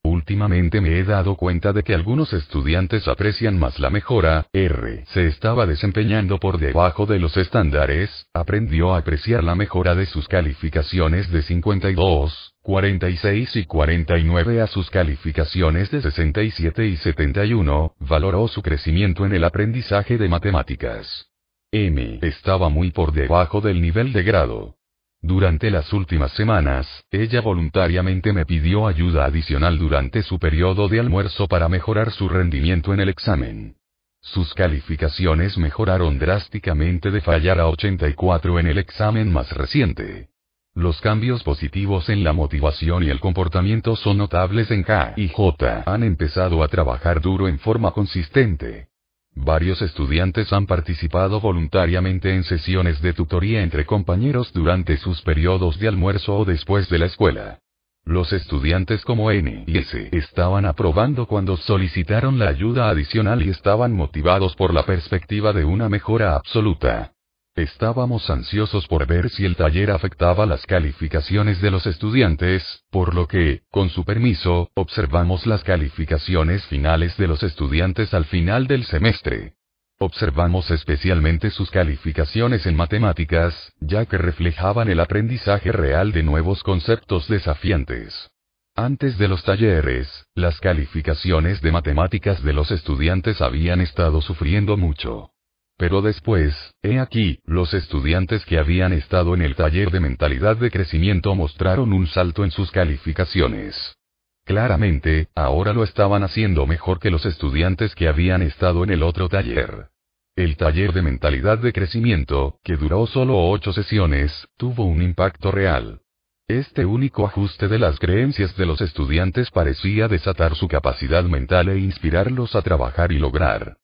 Últimamente 0.08 0.80
me 0.80 0.98
he 0.98 1.04
dado 1.04 1.36
cuenta 1.36 1.74
de 1.74 1.84
que 1.84 1.94
algunos 1.94 2.32
estudiantes 2.32 3.10
aprecian 3.10 3.60
más 3.60 3.78
la 3.78 3.90
mejora, 3.90 4.48
R. 4.54 5.04
Se 5.08 5.28
estaba 5.28 5.66
desempeñando 5.66 6.40
por 6.40 6.60
debajo 6.60 7.06
de 7.06 7.20
los 7.20 7.36
estándares, 7.36 8.26
aprendió 8.34 8.96
a 8.96 9.00
apreciar 9.00 9.44
la 9.44 9.54
mejora 9.56 9.96
de 9.96 10.06
sus 10.06 10.30
calificaciones 10.30 11.30
de 11.30 11.42
52, 11.42 12.56
46 12.62 13.56
y 13.58 13.66
49 13.66 14.62
a 14.62 14.68
sus 14.68 14.90
calificaciones 14.90 15.92
de 15.92 16.02
67 16.02 16.88
y 16.88 16.96
71, 16.96 17.94
valoró 18.00 18.48
su 18.48 18.62
crecimiento 18.62 19.26
en 19.26 19.34
el 19.34 19.44
aprendizaje 19.44 20.18
de 20.18 20.30
matemáticas. 20.30 21.28
M 21.70 22.20
estaba 22.22 22.70
muy 22.70 22.92
por 22.92 23.12
debajo 23.12 23.60
del 23.60 23.82
nivel 23.82 24.14
de 24.14 24.24
grado. 24.24 24.77
Durante 25.22 25.72
las 25.72 25.92
últimas 25.94 26.32
semanas, 26.34 26.88
ella 27.12 27.42
voluntariamente 27.42 28.34
me 28.34 28.46
pidió 28.46 28.88
ayuda 28.88 29.26
adicional 29.26 29.78
durante 29.78 30.22
su 30.22 30.38
periodo 30.40 30.88
de 30.88 31.00
almuerzo 31.00 31.48
para 31.48 31.68
mejorar 31.70 32.12
su 32.12 32.30
rendimiento 32.30 32.94
en 32.94 33.00
el 33.00 33.10
examen. 33.10 33.76
Sus 34.22 34.54
calificaciones 34.54 35.58
mejoraron 35.58 36.20
drásticamente 36.20 37.12
de 37.12 37.22
fallar 37.22 37.60
a 37.60 37.68
84 37.68 38.60
en 38.60 38.68
el 38.68 38.78
examen 38.78 39.32
más 39.32 39.52
reciente. 39.52 40.30
Los 40.76 41.02
cambios 41.02 41.42
positivos 41.44 42.08
en 42.10 42.24
la 42.24 42.34
motivación 42.34 43.04
y 43.04 43.10
el 43.10 43.20
comportamiento 43.20 43.96
son 43.96 44.20
notables 44.20 44.70
en 44.70 44.84
K 44.84 45.14
y 45.18 45.30
J. 45.30 45.84
Han 45.88 46.04
empezado 46.04 46.62
a 46.62 46.68
trabajar 46.68 47.20
duro 47.20 47.48
en 47.48 47.58
forma 47.58 47.92
consistente. 47.92 48.90
Varios 49.40 49.82
estudiantes 49.84 50.52
han 50.52 50.66
participado 50.66 51.40
voluntariamente 51.40 52.34
en 52.34 52.44
sesiones 52.44 53.02
de 53.02 53.14
tutoría 53.14 53.62
entre 53.62 53.86
compañeros 53.86 54.52
durante 54.52 54.98
sus 54.98 55.22
periodos 55.22 55.80
de 55.80 55.88
almuerzo 55.88 56.38
o 56.38 56.44
después 56.44 56.90
de 56.90 56.98
la 56.98 57.06
escuela. 57.06 57.60
Los 58.04 58.34
estudiantes 58.34 59.06
como 59.06 59.30
N 59.32 59.64
y 59.68 59.78
S 59.78 60.10
estaban 60.12 60.66
aprobando 60.66 61.28
cuando 61.28 61.56
solicitaron 61.56 62.40
la 62.40 62.50
ayuda 62.50 62.90
adicional 62.90 63.46
y 63.46 63.50
estaban 63.50 63.94
motivados 63.94 64.56
por 64.56 64.74
la 64.74 64.86
perspectiva 64.86 65.54
de 65.54 65.66
una 65.66 65.88
mejora 65.88 66.36
absoluta. 66.36 67.14
Estábamos 67.58 68.30
ansiosos 68.30 68.86
por 68.86 69.08
ver 69.08 69.32
si 69.32 69.44
el 69.44 69.56
taller 69.56 69.90
afectaba 69.90 70.46
las 70.46 70.64
calificaciones 70.68 71.60
de 71.60 71.72
los 71.72 71.88
estudiantes, 71.88 72.84
por 72.92 73.16
lo 73.16 73.28
que, 73.28 73.62
con 73.72 73.90
su 73.90 74.06
permiso, 74.06 74.70
observamos 74.76 75.48
las 75.48 75.64
calificaciones 75.64 76.64
finales 76.68 77.18
de 77.18 77.28
los 77.28 77.42
estudiantes 77.42 78.14
al 78.14 78.26
final 78.26 78.68
del 78.68 78.86
semestre. 78.86 79.54
Observamos 79.98 80.70
especialmente 80.70 81.50
sus 81.50 81.72
calificaciones 81.72 82.68
en 82.68 82.76
matemáticas, 82.76 83.74
ya 83.80 84.06
que 84.06 84.20
reflejaban 84.20 84.88
el 84.88 85.00
aprendizaje 85.00 85.72
real 85.72 86.12
de 86.12 86.22
nuevos 86.22 86.62
conceptos 86.62 87.28
desafiantes. 87.28 88.30
Antes 88.76 89.18
de 89.18 89.28
los 89.30 89.44
talleres, 89.44 90.28
las 90.36 90.60
calificaciones 90.60 91.60
de 91.62 91.72
matemáticas 91.72 92.44
de 92.44 92.54
los 92.54 92.70
estudiantes 92.70 93.42
habían 93.42 93.82
estado 93.82 94.22
sufriendo 94.22 94.78
mucho. 94.78 95.32
Pero 95.78 96.02
después, 96.02 96.56
he 96.82 97.00
aquí, 97.00 97.40
los 97.46 97.76
estudiantes 97.76 98.44
que 98.46 98.58
habían 98.58 98.94
estado 98.94 99.36
en 99.36 99.44
el 99.44 99.56
taller 99.56 99.92
de 99.92 100.00
mentalidad 100.00 100.58
de 100.58 100.72
crecimiento 100.72 101.36
mostraron 101.36 101.94
un 101.94 102.08
salto 102.08 102.44
en 102.44 102.50
sus 102.50 102.72
calificaciones. 102.72 103.96
Claramente, 104.44 105.28
ahora 105.36 105.74
lo 105.74 105.84
estaban 105.84 106.24
haciendo 106.24 106.66
mejor 106.66 107.00
que 107.00 107.12
los 107.12 107.26
estudiantes 107.26 107.94
que 107.94 108.08
habían 108.08 108.42
estado 108.42 108.84
en 108.84 108.90
el 108.90 109.04
otro 109.04 109.30
taller. 109.30 109.90
El 110.36 110.58
taller 110.58 110.94
de 110.94 111.04
mentalidad 111.04 111.60
de 111.60 111.74
crecimiento, 111.74 112.60
que 112.64 112.76
duró 112.76 113.06
solo 113.06 113.38
ocho 113.38 113.72
sesiones, 113.72 114.48
tuvo 114.58 114.86
un 114.86 115.04
impacto 115.04 115.52
real. 115.52 116.02
Este 116.48 116.86
único 116.86 117.26
ajuste 117.26 117.68
de 117.68 117.78
las 117.78 118.00
creencias 118.00 118.56
de 118.56 118.66
los 118.66 118.80
estudiantes 118.82 119.52
parecía 119.52 120.08
desatar 120.08 120.56
su 120.56 120.68
capacidad 120.68 121.24
mental 121.26 121.70
e 121.70 121.78
inspirarlos 121.78 122.56
a 122.56 122.62
trabajar 122.62 123.12
y 123.12 123.20
lograr. 123.20 123.78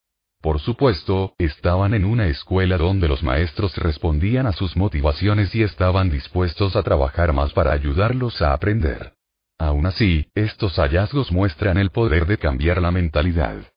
Por 0.43 0.59
supuesto, 0.59 1.35
estaban 1.37 1.93
en 1.93 2.03
una 2.03 2.27
escuela 2.27 2.77
donde 2.77 3.07
los 3.07 3.23
maestros 3.23 3.77
respondían 3.77 4.45
a 4.45 4.51
sus 4.51 4.75
motivaciones 4.75 5.55
y 5.55 5.63
estaban 5.63 6.09
dispuestos 6.09 6.75
a 6.75 6.83
trabajar 6.83 7.31
más 7.31 7.53
para 7.53 7.71
ayudarlos 7.71 8.41
a 8.41 8.51
aprender. 8.51 9.13
Aún 9.57 9.85
así, 9.85 10.27
estos 10.35 10.75
hallazgos 10.75 11.31
muestran 11.31 11.77
el 11.77 11.91
poder 11.91 12.25
de 12.25 12.37
cambiar 12.37 12.81
la 12.81 12.91
mentalidad. 12.91 13.72